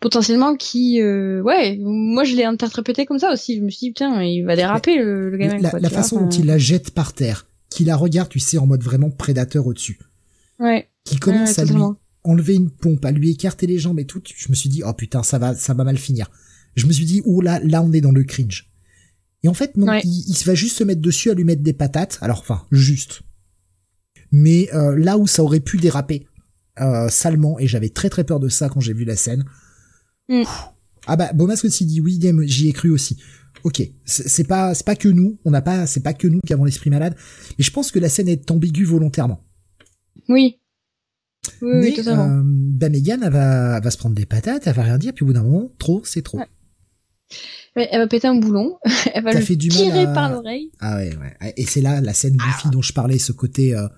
potentiellement 0.00 0.56
qui 0.56 1.00
euh, 1.00 1.40
ouais, 1.42 1.78
moi 1.80 2.24
je 2.24 2.34
l'ai 2.34 2.44
interprété 2.44 3.06
comme 3.06 3.20
ça 3.20 3.32
aussi, 3.32 3.56
je 3.56 3.62
me 3.62 3.70
suis 3.70 3.86
dit 3.86 3.90
putain, 3.90 4.22
il 4.22 4.42
va 4.42 4.56
déraper 4.56 4.96
le, 4.98 5.36
gamin 5.36 5.58
La, 5.58 5.78
la 5.78 5.90
façon 5.90 6.20
dont 6.20 6.30
il 6.30 6.46
la 6.46 6.58
jette 6.58 6.90
par 6.90 7.12
terre, 7.12 7.46
qu'il 7.70 7.86
la 7.86 7.96
regarde, 7.96 8.28
tu 8.28 8.40
sais 8.40 8.58
en 8.58 8.66
mode 8.66 8.82
vraiment 8.82 9.10
prédateur 9.10 9.66
au-dessus. 9.66 10.00
Ouais. 10.58 10.88
Qui 11.04 11.18
commence 11.18 11.58
à 11.58 11.64
lui 11.64 11.80
enlever 12.24 12.54
une 12.54 12.70
pompe, 12.70 13.04
à 13.04 13.10
lui 13.10 13.30
écarter 13.30 13.66
les 13.66 13.78
jambes 13.78 13.98
et 13.98 14.06
tout, 14.06 14.22
je 14.24 14.48
me 14.48 14.54
suis 14.54 14.68
dit 14.68 14.82
oh 14.86 14.92
putain, 14.92 15.22
ça 15.22 15.38
va 15.38 15.54
ça 15.54 15.74
va 15.74 15.84
mal 15.84 15.98
finir. 15.98 16.30
Je 16.76 16.86
me 16.86 16.92
suis 16.92 17.04
dit 17.04 17.22
oh 17.24 17.40
là 17.40 17.60
là 17.64 17.82
on 17.82 17.92
est 17.92 18.00
dans 18.00 18.12
le 18.12 18.24
cringe. 18.24 18.72
Et 19.42 19.48
en 19.48 19.54
fait, 19.54 19.76
non, 19.76 19.92
il, 20.04 20.44
va 20.44 20.54
juste 20.54 20.76
se 20.76 20.84
mettre 20.84 21.00
dessus 21.00 21.30
à 21.30 21.34
lui 21.34 21.44
mettre 21.44 21.62
des 21.62 21.72
patates. 21.72 22.18
Alors, 22.20 22.38
enfin, 22.38 22.64
juste. 22.70 23.22
Mais 24.30 24.68
euh, 24.72 24.96
là 24.96 25.18
où 25.18 25.26
ça 25.26 25.42
aurait 25.42 25.60
pu 25.60 25.78
déraper 25.78 26.26
euh, 26.80 27.08
salement, 27.08 27.58
et 27.58 27.66
j'avais 27.66 27.88
très 27.88 28.08
très 28.08 28.24
peur 28.24 28.38
de 28.40 28.48
ça 28.48 28.68
quand 28.68 28.80
j'ai 28.80 28.94
vu 28.94 29.04
la 29.04 29.16
scène. 29.16 29.44
Mm. 30.28 30.44
Ah 31.06 31.16
bah, 31.16 31.32
Bomas 31.32 31.60
aussi 31.64 31.84
dit 31.84 32.00
oui, 32.00 32.20
j'y 32.44 32.68
ai 32.68 32.72
cru 32.72 32.90
aussi. 32.90 33.18
Ok, 33.64 33.82
c'est 34.04 34.46
pas 34.46 34.74
c'est 34.74 34.86
pas 34.86 34.96
que 34.96 35.08
nous, 35.08 35.38
on 35.44 35.50
n'a 35.50 35.62
pas 35.62 35.86
c'est 35.86 36.02
pas 36.02 36.14
que 36.14 36.26
nous 36.26 36.40
qui 36.40 36.52
avons 36.52 36.64
l'esprit 36.64 36.90
malade, 36.90 37.16
mais 37.58 37.64
je 37.64 37.70
pense 37.70 37.90
que 37.90 37.98
la 37.98 38.08
scène 38.08 38.28
est 38.28 38.50
ambiguë 38.50 38.84
volontairement. 38.84 39.44
Oui. 40.28 40.58
Oui, 41.60 41.80
mais, 41.80 41.92
totalement. 41.92 42.28
Euh, 42.28 42.42
bah 42.44 42.88
Megan, 42.88 43.22
elle 43.22 43.32
va, 43.32 43.80
va 43.80 43.90
se 43.90 43.98
prendre 43.98 44.14
des 44.14 44.26
patates, 44.26 44.66
elle 44.66 44.74
va 44.74 44.82
rien 44.82 44.98
dire, 44.98 45.12
puis 45.12 45.24
au 45.24 45.26
bout 45.26 45.32
d'un 45.32 45.42
moment, 45.42 45.72
trop, 45.78 46.02
c'est 46.04 46.22
trop 46.22 46.38
elle 47.74 48.00
va 48.00 48.06
péter 48.06 48.28
un 48.28 48.34
boulon, 48.34 48.78
elle 49.14 49.24
va 49.24 49.32
le 49.32 49.44
tirer 49.44 50.04
par 50.12 50.30
l'oreille. 50.30 50.70
Ah 50.78 50.96
ouais, 50.96 51.16
ouais. 51.16 51.54
Et 51.56 51.64
c'est 51.64 51.80
là 51.80 52.00
la 52.00 52.12
scène 52.12 52.36
Buffy 52.36 52.66
ah. 52.66 52.70
dont 52.70 52.82
je 52.82 52.92
parlais, 52.92 53.18
ce 53.18 53.32
côté 53.32 53.74
euh, 53.74 53.88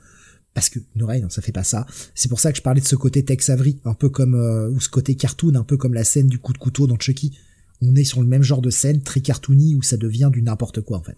parce 0.54 0.68
que 0.68 0.78
une 0.94 1.02
oreille, 1.02 1.22
non, 1.22 1.30
ça 1.30 1.42
fait 1.42 1.52
pas 1.52 1.64
ça. 1.64 1.86
C'est 2.14 2.28
pour 2.28 2.40
ça 2.40 2.52
que 2.52 2.58
je 2.58 2.62
parlais 2.62 2.80
de 2.80 2.86
ce 2.86 2.96
côté 2.96 3.24
Tex 3.24 3.50
Avery, 3.50 3.80
un 3.84 3.94
peu 3.94 4.08
comme 4.08 4.34
euh, 4.34 4.70
ou 4.70 4.80
ce 4.80 4.88
côté 4.88 5.16
cartoon, 5.16 5.54
un 5.56 5.64
peu 5.64 5.76
comme 5.76 5.94
la 5.94 6.04
scène 6.04 6.28
du 6.28 6.38
coup 6.38 6.52
de 6.52 6.58
couteau 6.58 6.86
dans 6.86 6.98
Chucky. 6.98 7.36
On 7.82 7.96
est 7.96 8.04
sur 8.04 8.22
le 8.22 8.28
même 8.28 8.42
genre 8.42 8.62
de 8.62 8.70
scène 8.70 9.02
très 9.02 9.20
cartoony 9.20 9.74
où 9.74 9.82
ça 9.82 9.96
devient 9.96 10.30
du 10.32 10.42
n'importe 10.42 10.80
quoi 10.80 10.98
en 10.98 11.02
fait. 11.02 11.16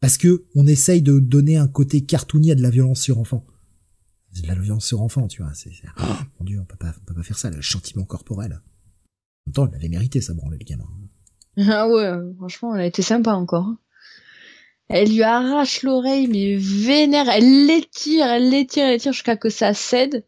Parce 0.00 0.18
que 0.18 0.44
on 0.54 0.66
essaye 0.66 1.00
de 1.00 1.18
donner 1.18 1.56
un 1.56 1.66
côté 1.66 2.02
cartoony 2.02 2.52
à 2.52 2.54
de 2.54 2.62
la 2.62 2.70
violence 2.70 3.00
sur 3.00 3.18
enfant. 3.18 3.46
De 4.42 4.48
la 4.48 4.54
violence 4.54 4.86
sur 4.86 5.02
enfant, 5.02 5.28
tu 5.28 5.42
vois. 5.42 5.52
C'est, 5.54 5.70
oh, 5.98 6.02
mon 6.40 6.44
dieu, 6.44 6.60
on 6.60 6.64
peut 6.64 6.76
pas, 6.76 6.92
on 7.00 7.04
peut 7.04 7.14
pas 7.14 7.22
faire 7.22 7.38
ça, 7.38 7.50
le 7.50 7.60
chantiment 7.60 8.04
corporel. 8.04 8.52
En 8.52 8.58
même 9.46 9.54
temps, 9.54 9.68
il 9.70 9.76
avait 9.76 9.88
mérité 9.88 10.20
ça, 10.20 10.34
bon, 10.34 10.48
le 10.48 10.58
gamin. 10.58 10.88
Ah 11.56 11.88
ouais, 11.88 12.10
franchement, 12.36 12.74
elle 12.74 12.82
a 12.82 12.86
été 12.86 13.02
sympa 13.02 13.32
encore. 13.32 13.74
Elle 14.88 15.10
lui 15.10 15.22
arrache 15.22 15.82
l'oreille, 15.82 16.26
mais 16.26 16.56
vénère. 16.56 17.28
Elle 17.28 17.66
l'étire, 17.66 18.26
elle 18.26 18.50
l'étire, 18.50 18.84
elle 18.84 18.92
l'étire 18.92 19.12
jusqu'à 19.12 19.36
que 19.36 19.48
ça 19.48 19.72
cède. 19.72 20.24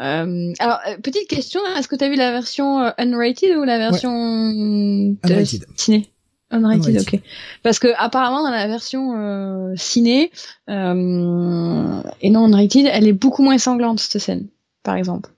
Euh, 0.00 0.52
alors, 0.58 0.78
euh, 0.88 0.98
petite 0.98 1.28
question, 1.28 1.60
est-ce 1.76 1.88
que 1.88 1.96
tu 1.96 2.04
as 2.04 2.08
vu 2.08 2.16
la 2.16 2.30
version 2.30 2.80
euh, 2.80 2.90
unrated 2.98 3.56
ou 3.56 3.64
la 3.64 3.78
version 3.78 4.10
unrated. 4.10 5.64
ciné? 5.76 6.10
Unrated, 6.50 7.00
ok. 7.00 7.20
Parce 7.62 7.78
que 7.78 7.88
apparemment 7.98 8.42
dans 8.42 8.50
la 8.50 8.66
version 8.66 9.16
euh, 9.16 9.72
ciné 9.76 10.30
et 10.68 10.72
non 10.72 12.02
unrated, 12.22 12.86
elle 12.90 13.06
est 13.08 13.12
beaucoup 13.12 13.42
moins 13.42 13.58
sanglante 13.58 14.00
cette 14.00 14.20
scène, 14.20 14.48
par 14.82 14.96
exemple. 14.96 15.30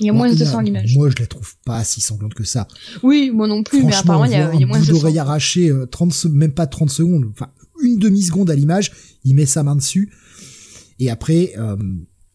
Il 0.00 0.06
y 0.06 0.10
a 0.10 0.12
moins 0.12 0.32
de 0.32 0.44
sang 0.44 0.60
l'image. 0.60 0.96
Moi, 0.96 1.10
je 1.10 1.20
la 1.20 1.26
trouve 1.26 1.54
pas 1.66 1.84
si 1.84 2.00
sanglante 2.00 2.34
que 2.34 2.44
ça. 2.44 2.66
Oui, 3.02 3.30
moi 3.30 3.46
non 3.46 3.62
plus, 3.62 3.84
mais 3.84 3.94
apparemment, 3.94 4.24
il 4.24 4.32
y 4.32 4.36
a, 4.36 4.52
il 4.54 4.60
y 4.60 4.64
a 4.64 4.66
moins 4.66 4.80
de 4.80 4.84
sang. 4.84 4.92
d'oreille 4.92 5.18
arraché, 5.18 5.70
30, 5.90 6.26
même 6.26 6.54
pas 6.54 6.66
30 6.66 6.88
secondes, 6.88 7.26
enfin, 7.30 7.48
une 7.82 7.98
demi-seconde 7.98 8.50
à 8.50 8.54
l'image, 8.54 8.92
il 9.24 9.34
met 9.34 9.46
sa 9.46 9.62
main 9.62 9.76
dessus. 9.76 10.10
Et 10.98 11.10
après, 11.10 11.52
euh, 11.58 11.76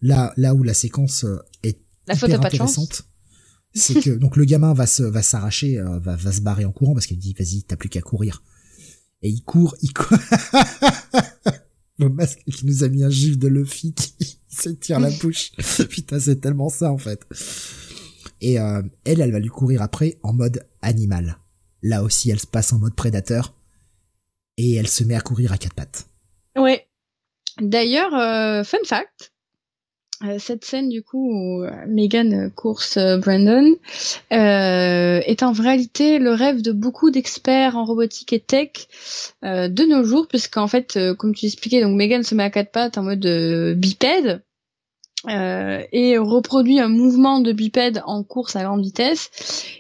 là, 0.02 0.34
là 0.38 0.54
où 0.54 0.64
la 0.64 0.74
séquence 0.74 1.24
euh, 1.24 1.38
est 1.64 1.80
la 2.08 2.16
hyper 2.16 2.46
intéressante, 2.46 3.04
c'est 3.78 4.02
que 4.02 4.10
donc 4.12 4.36
le 4.36 4.46
gamin 4.46 4.74
va 4.74 4.88
se 4.88 5.04
va 5.04 5.22
s'arracher, 5.22 5.80
euh, 5.80 6.00
va 6.00 6.16
va 6.16 6.32
se 6.32 6.42
barrer 6.42 6.66
en 6.66 6.72
courant 6.72 6.94
parce 6.94 7.06
qu'il 7.06 7.18
dit 7.18 7.34
vas-y 7.38 7.64
t'as 7.64 7.76
plus 7.76 7.90
qu'à 7.90 8.02
courir. 8.02 8.44
Et 9.22 9.30
il 9.30 9.44
court, 9.44 9.76
il 9.82 9.94
court. 9.94 10.18
le 12.00 12.10
masque 12.10 12.44
qui 12.46 12.66
nous 12.66 12.84
a 12.84 12.90
mis 12.90 13.04
un 13.04 13.10
gif 13.10 13.38
de 13.38 13.48
Luffy 13.48 13.94
qui 13.94 14.40
se 14.48 14.70
tire 14.70 15.00
la 15.00 15.10
bouche. 15.10 15.52
Putain 15.90 16.20
c'est 16.20 16.42
tellement 16.42 16.70
ça 16.70 16.92
en 16.92 16.98
fait. 16.98 17.26
Et 18.42 18.60
euh, 18.60 18.82
elle, 19.06 19.22
elle 19.22 19.32
va 19.32 19.40
lui 19.40 19.50
courir 19.50 19.82
après 19.82 20.20
en 20.24 20.34
mode 20.34 20.66
animal. 20.82 21.40
Là 21.82 22.04
aussi, 22.04 22.30
elle 22.30 22.40
se 22.40 22.48
passe 22.48 22.74
en 22.74 22.80
mode 22.80 22.96
prédateur 22.96 23.56
et 24.58 24.76
elle 24.76 24.88
se 24.88 25.04
met 25.04 25.16
à 25.16 25.22
courir 25.22 25.52
à 25.52 25.58
quatre 25.58 25.74
pattes. 25.74 26.08
Ouais. 26.56 26.88
D'ailleurs, 27.62 28.14
euh, 28.14 28.64
fun 28.64 28.78
fact, 28.86 29.32
euh, 29.32 29.37
cette 30.40 30.66
scène 30.66 30.90
du 30.90 31.04
coup 31.04 31.30
où 31.32 31.64
euh, 31.64 31.72
Megan 31.88 32.52
course 32.52 32.98
Brandon 32.98 33.76
est 34.32 35.44
en 35.44 35.52
réalité 35.52 36.20
le 36.20 36.32
rêve 36.32 36.62
de 36.62 36.72
beaucoup 36.72 37.12
d'experts 37.12 37.78
en 37.78 37.86
robotique 37.86 38.34
et 38.34 38.40
tech 38.40 38.88
de 39.44 39.86
nos 39.86 40.04
jours, 40.04 40.28
puisqu'en 40.28 40.68
fait, 40.68 40.98
comme 41.18 41.36
tu 41.36 41.46
expliquais, 41.46 41.82
donc 41.82 41.96
Megan 41.96 42.24
se 42.24 42.36
met 42.36 42.44
à 42.44 42.50
quatre 42.50 42.72
pattes 42.72 42.98
en 42.98 43.04
mode 43.04 43.26
bipède. 43.78 44.42
et 45.28 46.18
reproduit 46.18 46.80
un 46.80 46.90
mouvement 46.90 47.40
de 47.40 47.52
bipède 47.52 48.02
en 48.06 48.24
course 48.24 48.56
à 48.56 48.64
grande 48.64 48.82
vitesse. 48.82 49.30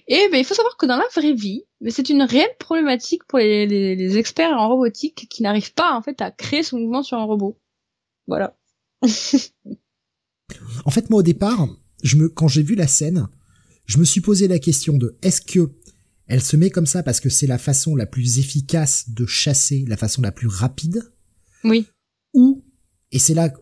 Et 0.07 0.27
ben, 0.31 0.37
il 0.37 0.45
faut 0.45 0.53
savoir 0.53 0.77
que 0.77 0.85
dans 0.85 0.97
la 0.97 1.07
vraie 1.15 1.33
vie, 1.33 1.63
mais 1.81 1.89
c'est 1.91 2.09
une 2.09 2.23
réelle 2.23 2.55
problématique 2.59 3.23
pour 3.27 3.39
les, 3.39 3.65
les 3.65 4.17
experts 4.17 4.53
en 4.53 4.67
robotique 4.67 5.27
qui 5.29 5.43
n'arrivent 5.43 5.73
pas 5.73 5.93
en 5.93 6.01
fait 6.01 6.21
à 6.21 6.31
créer 6.31 6.63
ce 6.63 6.75
mouvement 6.75 7.03
sur 7.03 7.17
un 7.17 7.23
robot. 7.23 7.57
Voilà. 8.27 8.55
en 10.85 10.91
fait, 10.91 11.09
moi, 11.09 11.19
au 11.19 11.23
départ, 11.23 11.67
je 12.03 12.15
me, 12.15 12.29
quand 12.29 12.47
j'ai 12.47 12.63
vu 12.63 12.75
la 12.75 12.87
scène, 12.87 13.27
je 13.85 13.97
me 13.97 14.05
suis 14.05 14.21
posé 14.21 14.47
la 14.47 14.59
question 14.59 14.97
de 14.97 15.17
est-ce 15.21 15.41
que 15.41 15.71
elle 16.27 16.41
se 16.41 16.57
met 16.57 16.69
comme 16.69 16.85
ça 16.85 17.03
parce 17.03 17.21
que 17.21 17.29
c'est 17.29 17.47
la 17.47 17.57
façon 17.57 17.95
la 17.95 18.05
plus 18.05 18.39
efficace 18.39 19.09
de 19.09 19.25
chasser, 19.25 19.85
la 19.87 19.95
façon 19.95 20.21
la 20.21 20.31
plus 20.31 20.47
rapide? 20.47 21.09
Oui. 21.63 21.87
Ou, 22.33 22.65
et 23.11 23.19
c'est 23.19 23.33
là, 23.33 23.53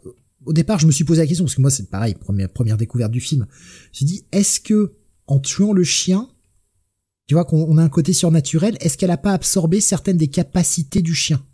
au 0.46 0.54
départ, 0.54 0.80
je 0.80 0.88
me 0.88 0.92
suis 0.92 1.04
posé 1.04 1.22
la 1.22 1.28
question 1.28 1.46
parce 1.46 1.56
que 1.56 1.62
moi, 1.62 1.70
c'est 1.70 1.90
pareil, 1.90 2.16
première, 2.16 2.50
première 2.50 2.78
découverte 2.78 3.12
du 3.12 3.22
film. 3.22 3.46
Je 3.50 3.90
me 3.90 3.94
suis 3.94 4.06
dit, 4.06 4.26
est-ce 4.32 4.60
que, 4.60 4.96
en 5.28 5.40
tuant 5.40 5.74
le 5.74 5.84
chien, 5.84 6.30
tu 7.28 7.36
vois 7.36 7.46
qu'on 7.46 7.78
a 7.78 7.84
un 7.84 7.90
côté 7.90 8.14
surnaturel, 8.14 8.78
est-ce 8.80 8.98
qu'elle 8.98 9.12
a 9.12 9.18
pas 9.18 9.34
absorbé 9.34 9.80
certaines 9.80 10.18
des 10.18 10.28
capacités 10.28 11.02
du 11.02 11.14
chien? 11.14 11.46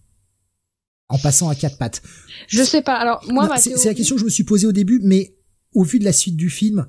En 1.12 1.18
passant 1.18 1.50
à 1.50 1.56
quatre 1.56 1.78
pattes. 1.78 2.02
Je 2.48 2.64
sais 2.64 2.82
pas. 2.82 2.96
Alors 2.96 3.24
moi, 3.28 3.50
c'est 3.58 3.86
la 3.86 3.94
question 3.94 4.16
que 4.16 4.22
je 4.22 4.26
me 4.26 4.30
suis 4.30 4.44
posée 4.44 4.68
au 4.68 4.72
début, 4.72 5.00
mais 5.04 5.36
au 5.74 5.84
vu 5.84 6.00
de 6.00 6.06
la 6.06 6.14
suite 6.14 6.36
du 6.36 6.50
film, 6.50 6.88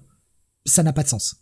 ça 0.65 0.83
n'a 0.83 0.93
pas 0.93 1.03
de 1.03 1.09
sens. 1.09 1.37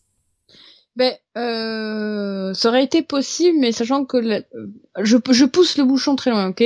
Ben, 0.96 1.14
euh, 1.38 2.52
ça 2.52 2.68
aurait 2.68 2.84
été 2.84 3.02
possible, 3.02 3.58
mais 3.60 3.70
sachant 3.72 4.04
que 4.04 4.20
je, 5.00 5.16
je 5.30 5.44
pousse 5.44 5.78
le 5.78 5.84
bouchon 5.84 6.16
très 6.16 6.30
loin, 6.30 6.48
ok? 6.48 6.64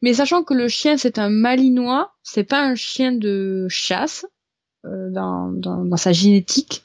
Mais 0.00 0.14
sachant 0.14 0.44
que 0.44 0.54
le 0.54 0.68
chien 0.68 0.96
c'est 0.96 1.18
un 1.18 1.28
malinois, 1.28 2.12
c'est 2.22 2.44
pas 2.44 2.62
un 2.62 2.76
chien 2.76 3.12
de 3.12 3.66
chasse 3.68 4.26
euh, 4.86 5.10
dans, 5.10 5.50
dans, 5.50 5.84
dans, 5.84 5.96
sa 5.96 6.12
génétique, 6.12 6.84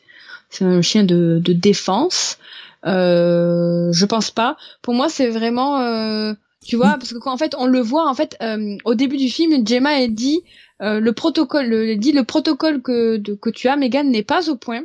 c'est 0.50 0.66
un 0.66 0.82
chien 0.82 1.04
de, 1.04 1.40
de 1.44 1.54
défense. 1.54 2.38
Euh, 2.86 3.92
je 3.92 4.06
pense 4.06 4.32
pas. 4.32 4.58
Pour 4.82 4.94
moi, 4.94 5.10
c'est 5.10 5.30
vraiment 5.30 5.80
euh, 5.82 6.34
tu 6.66 6.76
vois, 6.76 6.98
parce 7.00 7.14
que 7.14 7.18
quand 7.18 7.32
en 7.32 7.38
fait 7.38 7.56
on 7.58 7.68
le 7.68 7.80
voit 7.80 8.10
en 8.10 8.14
fait 8.14 8.36
euh, 8.42 8.78
au 8.84 8.94
début 8.94 9.18
du 9.18 9.30
film, 9.30 9.66
Gemma 9.66 10.02
elle 10.02 10.14
dit 10.14 10.44
euh, 10.82 11.00
le 11.00 11.14
protocole, 11.14 11.74
elle 11.74 12.00
dit 12.00 12.12
le 12.12 12.24
protocole 12.24 12.82
que 12.82 13.18
que 13.36 13.50
tu 13.50 13.68
as, 13.68 13.76
Megan 13.76 14.10
n'est 14.10 14.24
pas 14.24 14.50
au 14.50 14.56
point. 14.56 14.84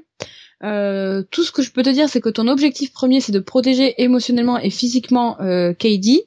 Euh, 0.63 1.23
tout 1.31 1.43
ce 1.43 1.53
que 1.53 1.63
je 1.63 1.71
peux 1.73 1.83
te 1.83 1.91
dire, 1.91 2.09
c'est 2.09 2.21
que 2.21 2.31
ton 2.31 2.49
objectif 2.49 2.93
premier, 2.93 3.21
c'est 3.21 3.33
de 3.33 3.41
protéger 3.41 4.03
émotionnellement 4.03 4.59
et 4.59 4.71
physiquement 4.71 5.39
euh, 5.41 5.75
KD, 5.75 6.25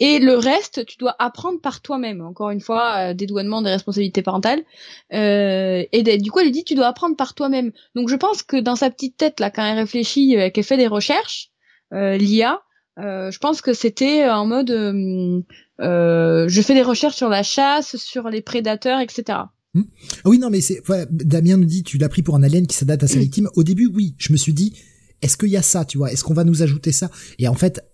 et 0.00 0.18
le 0.18 0.36
reste, 0.36 0.86
tu 0.86 0.96
dois 0.96 1.14
apprendre 1.18 1.60
par 1.60 1.82
toi-même. 1.82 2.22
Encore 2.22 2.50
une 2.50 2.60
fois, 2.60 3.12
dédouanement 3.12 3.60
des 3.62 3.70
responsabilités 3.70 4.22
parentales. 4.22 4.62
et 5.10 6.18
du 6.22 6.30
coup, 6.30 6.38
elle 6.38 6.52
dit, 6.52 6.64
tu 6.64 6.74
dois 6.74 6.86
apprendre 6.86 7.16
par 7.16 7.34
toi-même. 7.34 7.72
Donc, 7.94 8.08
je 8.08 8.16
pense 8.16 8.42
que 8.42 8.56
dans 8.56 8.76
sa 8.76 8.88
petite 8.88 9.16
tête 9.16 9.40
là, 9.40 9.50
quand 9.50 9.64
elle 9.64 9.78
réfléchit, 9.78 10.36
qu'elle 10.54 10.64
fait 10.64 10.78
des 10.78 10.86
recherches, 10.86 11.50
l'IA, 11.92 12.62
euh, 12.98 13.30
je 13.30 13.38
pense 13.38 13.60
que 13.60 13.74
c'était 13.74 14.28
en 14.28 14.46
mode 14.46 14.70
euh, 14.70 15.40
euh, 15.80 16.48
je 16.48 16.62
fais 16.62 16.74
des 16.74 16.82
recherches 16.82 17.16
sur 17.16 17.28
la 17.28 17.42
chasse, 17.42 17.96
sur 17.96 18.30
les 18.30 18.40
prédateurs, 18.40 19.00
etc. 19.00 19.38
Hmm. 19.74 19.82
Ah 20.24 20.30
oui, 20.30 20.38
non, 20.38 20.48
mais 20.48 20.60
c'est 20.60 20.82
Damien 21.10 21.58
nous 21.58 21.66
dit 21.66 21.82
tu 21.82 21.98
l'as 21.98 22.08
pris 22.08 22.22
pour 22.22 22.36
un 22.36 22.42
alien 22.42 22.66
qui 22.66 22.76
s'adapte 22.76 23.02
à 23.02 23.08
sa 23.08 23.18
victime. 23.18 23.48
Au 23.54 23.62
début, 23.62 23.86
oui, 23.86 24.14
je 24.18 24.32
me 24.32 24.38
suis 24.38 24.54
dit 24.54 24.74
est-ce 25.20 25.36
qu'il 25.36 25.50
y 25.50 25.56
a 25.56 25.62
ça, 25.62 25.84
tu 25.84 25.98
vois? 25.98 26.10
Est-ce 26.12 26.24
qu'on 26.24 26.34
va 26.34 26.44
nous 26.44 26.62
ajouter 26.62 26.92
ça? 26.92 27.10
Et 27.38 27.48
en 27.48 27.54
fait, 27.54 27.84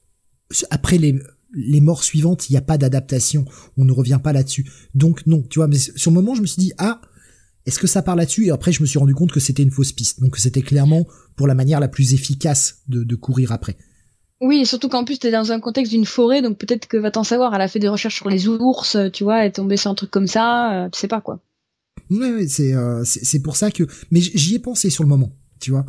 après 0.70 0.98
les 0.98 1.18
les 1.54 1.82
morts 1.82 2.02
suivantes, 2.02 2.48
il 2.48 2.52
n'y 2.52 2.58
a 2.58 2.62
pas 2.62 2.78
d'adaptation. 2.78 3.44
On 3.76 3.84
ne 3.84 3.92
revient 3.92 4.20
pas 4.22 4.32
là-dessus. 4.32 4.70
Donc 4.94 5.26
non, 5.26 5.42
tu 5.42 5.58
vois. 5.58 5.68
Mais 5.68 5.76
sur 5.78 6.10
le 6.10 6.14
moment, 6.14 6.34
je 6.34 6.42
me 6.42 6.46
suis 6.46 6.60
dit 6.60 6.72
ah 6.78 7.00
est-ce 7.66 7.78
que 7.78 7.86
ça 7.86 8.02
part 8.02 8.16
là-dessus? 8.16 8.46
Et 8.46 8.50
après, 8.50 8.72
je 8.72 8.82
me 8.82 8.86
suis 8.86 8.98
rendu 8.98 9.14
compte 9.14 9.32
que 9.32 9.40
c'était 9.40 9.62
une 9.62 9.70
fausse 9.70 9.92
piste. 9.92 10.20
Donc 10.20 10.36
c'était 10.36 10.62
clairement 10.62 11.06
pour 11.36 11.46
la 11.46 11.54
manière 11.54 11.80
la 11.80 11.88
plus 11.88 12.14
efficace 12.14 12.82
de, 12.88 13.04
de 13.04 13.14
courir 13.16 13.52
après. 13.52 13.76
Oui, 14.42 14.66
surtout 14.66 14.88
qu'en 14.88 15.04
plus 15.04 15.20
t'es 15.20 15.30
dans 15.30 15.52
un 15.52 15.60
contexte 15.60 15.92
d'une 15.92 16.04
forêt, 16.04 16.42
donc 16.42 16.58
peut-être 16.58 16.88
que 16.88 16.96
va 16.96 17.12
t'en 17.12 17.22
savoir. 17.22 17.54
Elle 17.54 17.60
a 17.60 17.68
fait 17.68 17.78
des 17.78 17.88
recherches 17.88 18.16
sur 18.16 18.28
les 18.28 18.48
ours, 18.48 18.96
tu 19.12 19.22
vois, 19.22 19.42
elle 19.42 19.46
est 19.46 19.52
tombée 19.52 19.76
sur 19.76 19.92
un 19.92 19.94
truc 19.94 20.10
comme 20.10 20.26
ça, 20.26 20.74
euh, 20.74 20.88
tu 20.90 20.98
sais 20.98 21.06
pas 21.06 21.20
quoi. 21.20 21.38
Ouais, 22.10 22.48
c'est 22.48 22.74
euh, 22.74 23.04
c'est 23.04 23.40
pour 23.40 23.56
ça 23.56 23.70
que. 23.70 23.84
Mais 24.10 24.20
j'y 24.20 24.56
ai 24.56 24.58
pensé 24.58 24.90
sur 24.90 25.04
le 25.04 25.08
moment, 25.08 25.30
tu 25.60 25.70
vois. 25.70 25.86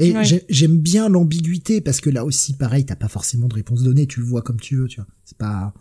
Et 0.00 0.12
j'aime 0.48 0.78
bien 0.78 1.08
l'ambiguïté 1.08 1.80
parce 1.80 2.00
que 2.00 2.10
là 2.10 2.24
aussi, 2.24 2.56
pareil, 2.56 2.84
t'as 2.84 2.96
pas 2.96 3.06
forcément 3.06 3.46
de 3.46 3.54
réponse 3.54 3.84
donnée. 3.84 4.08
Tu 4.08 4.18
le 4.18 4.26
vois 4.26 4.42
comme 4.42 4.58
tu 4.58 4.74
veux, 4.74 4.88
tu 4.88 4.96
vois. 4.96 5.06
C'est 5.24 5.38
pas. 5.38 5.72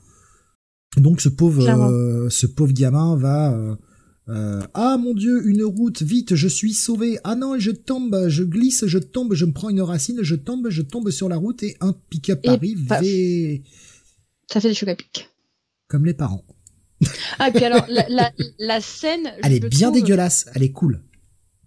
Donc 0.97 1.19
ce 1.19 1.29
pauvre, 1.29 1.67
euh, 1.67 2.29
ce 2.29 2.45
pauvre 2.45 2.73
gamin 2.73 3.15
va 3.15 3.57
euh, 4.29 4.61
ah 4.73 4.97
mon 4.97 5.13
dieu, 5.13 5.45
une 5.45 5.63
route, 5.63 6.01
vite, 6.01 6.35
je 6.35 6.47
suis 6.47 6.73
sauvé. 6.73 7.19
Ah 7.23 7.35
non, 7.35 7.59
je 7.59 7.71
tombe, 7.71 8.27
je 8.27 8.43
glisse, 8.43 8.85
je 8.85 8.97
tombe, 8.97 9.33
je 9.33 9.45
me 9.45 9.51
prends 9.51 9.69
une 9.69 9.81
racine, 9.81 10.19
je 10.21 10.35
tombe, 10.35 10.69
je 10.69 10.81
tombe 10.81 11.09
sur 11.09 11.27
la 11.27 11.35
route 11.35 11.61
et 11.63 11.75
un 11.81 11.93
pick-up 12.09 12.39
arrive 12.47 12.87
et... 13.03 13.63
Ça 14.51 14.61
fait 14.61 14.69
des 14.69 14.73
chocs 14.73 14.89
à 14.89 14.95
pic. 14.95 15.29
Comme 15.87 16.05
les 16.05 16.13
parents. 16.13 16.43
Ah, 17.39 17.49
et 17.49 17.51
puis 17.51 17.65
alors, 17.65 17.85
la, 17.89 18.07
la, 18.07 18.31
la 18.59 18.79
scène... 18.79 19.33
Elle 19.41 19.53
est 19.53 19.67
bien 19.67 19.91
dégueulasse, 19.91 20.45
elle 20.53 20.63
est 20.63 20.71
cool. 20.71 21.01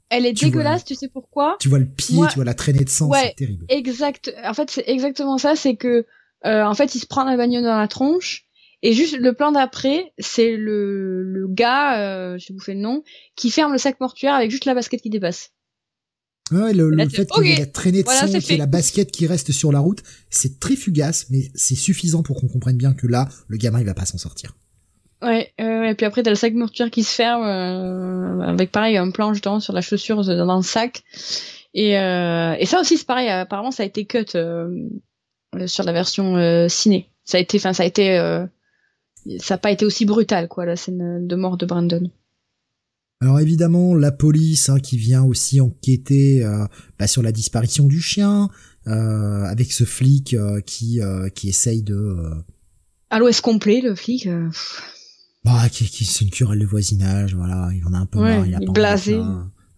Elle 0.09 0.25
est 0.25 0.33
dégueulasse, 0.33 0.85
tu 0.85 0.95
sais 0.95 1.09
pourquoi? 1.09 1.57
Tu 1.61 1.69
vois 1.69 1.81
le 1.81 1.87
pied, 1.87 2.21
tu 2.31 2.37
vois 2.37 2.45
la 2.45 2.55
traînée 2.55 2.85
de 2.85 2.89
sang, 2.89 3.11
c'est 3.13 3.35
terrible. 3.37 3.67
Exact. 3.69 4.33
En 4.45 4.55
fait, 4.55 4.71
c'est 4.71 4.85
exactement 4.87 5.37
ça, 5.37 5.57
c'est 5.57 5.77
que, 5.77 6.07
euh, 6.47 6.65
en 6.65 6.75
fait, 6.75 6.95
il 6.95 7.01
se 7.01 7.07
prend 7.07 7.25
la 7.25 7.37
bagnole 7.37 7.65
dans 7.65 7.77
la 7.77 7.89
tronche, 7.89 8.46
et 8.83 8.93
juste 8.93 9.17
le 9.19 9.33
plan 9.33 9.53
d'après, 9.53 10.13
c'est 10.19 10.57
le, 10.57 11.23
le 11.23 11.49
gars, 11.49 12.01
euh, 12.01 12.39
je 12.39 12.49
vais 12.49 12.55
bouffer 12.55 12.75
le 12.75 12.81
nom, 12.81 13.03
qui 13.35 13.51
ferme 13.51 13.73
le 13.73 13.79
sac 13.79 14.01
mortuaire 14.01 14.35
avec 14.35 14.51
juste 14.51 14.65
la 14.65 14.75
basket 14.75 15.01
qui 15.01 15.11
dépasse. 15.11 15.53
Ouais, 16.53 16.73
le, 16.73 16.91
le 16.91 17.09
fait 17.09 17.29
qu'il 17.29 17.47
y 17.47 17.53
ait 17.53 17.59
la 17.59 17.67
traînée 17.67 18.05
de 18.05 18.09
sang, 18.09 18.27
qu'il 18.27 18.53
y 18.53 18.55
ait 18.55 18.59
la 18.59 18.67
basket 18.67 19.11
qui 19.11 19.27
reste 19.27 19.51
sur 19.51 19.73
la 19.73 19.81
route, 19.81 20.03
c'est 20.31 20.61
très 20.61 20.77
fugace, 20.77 21.27
mais 21.31 21.51
c'est 21.55 21.75
suffisant 21.75 22.23
pour 22.23 22.41
qu'on 22.41 22.47
comprenne 22.47 22.77
bien 22.77 22.95
que 22.95 23.09
là, 23.09 23.29
le 23.49 23.57
gamin, 23.57 23.81
il 23.81 23.87
va 23.87 23.95
pas 23.95 24.07
s'en 24.07 24.19
sortir. 24.19 24.53
Ouais, 25.23 25.53
euh, 25.61 25.85
et 25.85 25.95
puis 25.95 26.07
après, 26.07 26.23
t'as 26.23 26.31
le 26.31 26.37
sac 26.37 26.55
mortuaire 26.55 26.91
qui 26.91 27.03
se 27.03 27.13
ferme, 27.13 27.43
euh, 27.43 28.41
avec 28.43 28.71
pareil, 28.71 28.97
un 28.97 29.11
plan 29.11 29.33
justement 29.33 29.59
sur 29.59 29.73
la 29.73 29.81
chaussure 29.81 30.23
dans 30.25 30.57
le 30.57 30.63
sac. 30.63 31.03
Et, 31.75 31.99
euh, 31.99 32.55
et 32.59 32.67
ça 32.67 32.81
aussi, 32.81 32.97
c'est 32.97 33.07
pareil, 33.07 33.29
apparemment, 33.29 33.73
ça 33.73 33.83
a 33.83 33.87
été 33.87 34.05
cut 34.05 34.25
euh, 34.37 34.89
sur 35.67 35.83
la 35.83 35.93
version 35.93 36.69
ciné. 36.69 37.11
Ça 37.25 37.39
a 37.39 37.41
été, 37.41 37.59
enfin, 37.59 37.73
ça 37.73 37.83
a 37.83 37.87
été 37.87 38.19
ça 39.39 39.55
n'a 39.55 39.59
pas 39.59 39.71
été 39.71 39.85
aussi 39.85 40.05
brutal, 40.05 40.49
quoi, 40.49 40.67
la 40.67 40.77
scène 40.77 41.27
de 41.27 41.37
mort 41.37 41.57
de 41.57 41.67
Brandon. 41.67 42.11
Alors 43.21 43.41
évidemment, 43.41 43.95
la 43.95 44.13
police 44.13 44.69
hein, 44.69 44.79
qui 44.79 44.99
vient 44.99 45.23
aussi 45.23 45.61
enquêter 45.61 46.45
euh, 46.45 46.67
bah, 46.99 47.07
sur 47.07 47.23
la 47.23 47.33
disparition 47.33 47.87
du 47.87 48.01
chien, 48.01 48.51
euh, 48.87 49.45
avec 49.45 49.73
ce 49.73 49.85
flic 49.85 50.35
euh, 50.35 50.61
qui 50.61 51.01
qui 51.35 51.49
essaye 51.49 51.83
de. 51.83 52.17
Allô, 53.09 53.29
est-ce 53.29 53.41
complet 53.41 53.81
le 53.81 53.95
flic 53.95 54.29
Bah, 55.45 55.69
qui, 55.71 55.89
qui 55.89 56.05
c'est 56.05 56.25
une 56.25 56.31
querelle 56.31 56.59
de 56.59 56.67
voisinage, 56.67 57.35
voilà, 57.35 57.71
il 57.75 57.85
en 57.87 57.95
a 57.95 57.99
un 57.99 58.07
peu 58.07 58.19
marre, 58.19 58.47
il 58.47 58.55
a 58.55 58.61
pas 58.61 58.73
blasé. 58.73 59.19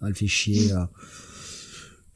elle 0.04 0.14
fait 0.14 0.26
chier. 0.26 0.72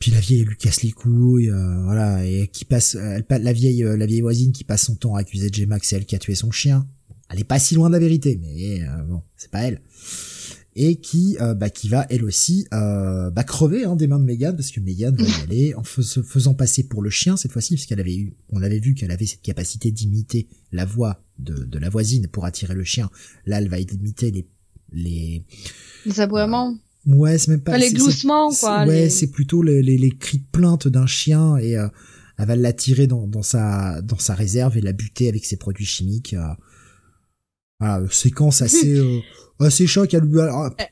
Puis 0.00 0.10
la 0.10 0.18
vieille 0.18 0.40
elle 0.40 0.48
lui 0.48 0.56
casse 0.56 0.82
les 0.82 0.90
couilles, 0.90 1.52
voilà, 1.84 2.26
et 2.26 2.48
qui 2.48 2.64
passe, 2.64 2.96
elle, 2.96 3.24
la 3.30 3.52
vieille 3.52 3.84
la 3.84 4.06
vieille 4.06 4.22
voisine 4.22 4.50
qui 4.50 4.64
passe 4.64 4.86
son 4.86 4.96
temps 4.96 5.14
à 5.14 5.20
accuser 5.20 5.50
J. 5.52 5.68
c'est 5.82 5.96
elle 5.96 6.06
qui 6.06 6.16
a 6.16 6.18
tué 6.18 6.34
son 6.34 6.50
chien 6.50 6.88
elle 7.32 7.40
est 7.40 7.44
pas 7.44 7.58
si 7.58 7.74
loin 7.74 7.88
de 7.88 7.92
la 7.94 7.98
vérité, 7.98 8.38
mais 8.40 8.82
euh, 8.82 9.02
bon, 9.08 9.22
c'est 9.36 9.50
pas 9.50 9.62
elle. 9.62 9.80
Et 10.74 10.96
qui, 10.96 11.36
euh, 11.40 11.52
bah, 11.54 11.68
qui 11.68 11.88
va 11.90 12.06
elle 12.08 12.24
aussi 12.24 12.66
euh, 12.72 13.30
bah, 13.30 13.44
crever 13.44 13.84
hein, 13.84 13.94
des 13.94 14.06
mains 14.06 14.18
de 14.18 14.24
Megan 14.24 14.56
parce 14.56 14.70
que 14.70 14.80
Megan 14.80 15.14
va 15.14 15.22
y 15.24 15.42
aller 15.42 15.74
en 15.74 15.84
se 15.84 16.22
faisant 16.22 16.54
passer 16.54 16.84
pour 16.84 17.02
le 17.02 17.10
chien 17.10 17.36
cette 17.36 17.52
fois-ci, 17.52 17.74
parce 17.74 17.84
qu'elle 17.86 18.00
avait 18.00 18.16
eu, 18.16 18.34
on 18.50 18.62
avait 18.62 18.78
vu 18.80 18.94
qu'elle 18.94 19.10
avait 19.10 19.26
cette 19.26 19.42
capacité 19.42 19.90
d'imiter 19.90 20.48
la 20.72 20.86
voix 20.86 21.22
de, 21.38 21.64
de 21.64 21.78
la 21.78 21.90
voisine 21.90 22.26
pour 22.28 22.46
attirer 22.46 22.74
le 22.74 22.84
chien. 22.84 23.10
Là, 23.44 23.58
elle 23.58 23.68
va 23.68 23.78
imiter 23.80 24.30
les 24.30 24.46
les, 24.94 25.42
les 26.06 26.20
aboiements. 26.20 26.76
Ouais, 27.06 27.36
c'est 27.38 27.48
même 27.48 27.60
pas. 27.62 27.76
les 27.78 27.92
gloussements, 27.92 28.50
quoi, 28.54 28.84
Ouais, 28.86 29.04
les- 29.04 29.10
c'est 29.10 29.26
plutôt 29.30 29.62
les, 29.62 29.82
les, 29.82 29.98
les 29.98 30.10
cris 30.10 30.38
de 30.38 30.44
plainte 30.52 30.86
d'un 30.88 31.06
chien 31.06 31.56
et 31.56 31.76
euh, 31.76 31.88
elle 32.38 32.46
va 32.46 32.56
l'attirer 32.56 33.06
dans, 33.06 33.26
dans 33.26 33.42
sa 33.42 34.00
dans 34.02 34.18
sa 34.18 34.34
réserve 34.34 34.76
et 34.78 34.80
la 34.80 34.92
buter 34.92 35.28
avec 35.28 35.44
ses 35.44 35.56
produits 35.56 35.84
chimiques. 35.86 36.32
euh. 36.34 36.46
Voilà, 37.82 38.06
séquence 38.10 38.62
assez 38.62 38.96
euh, 38.98 39.18
assez 39.60 39.86
choc. 39.86 40.12
Alors, 40.14 40.26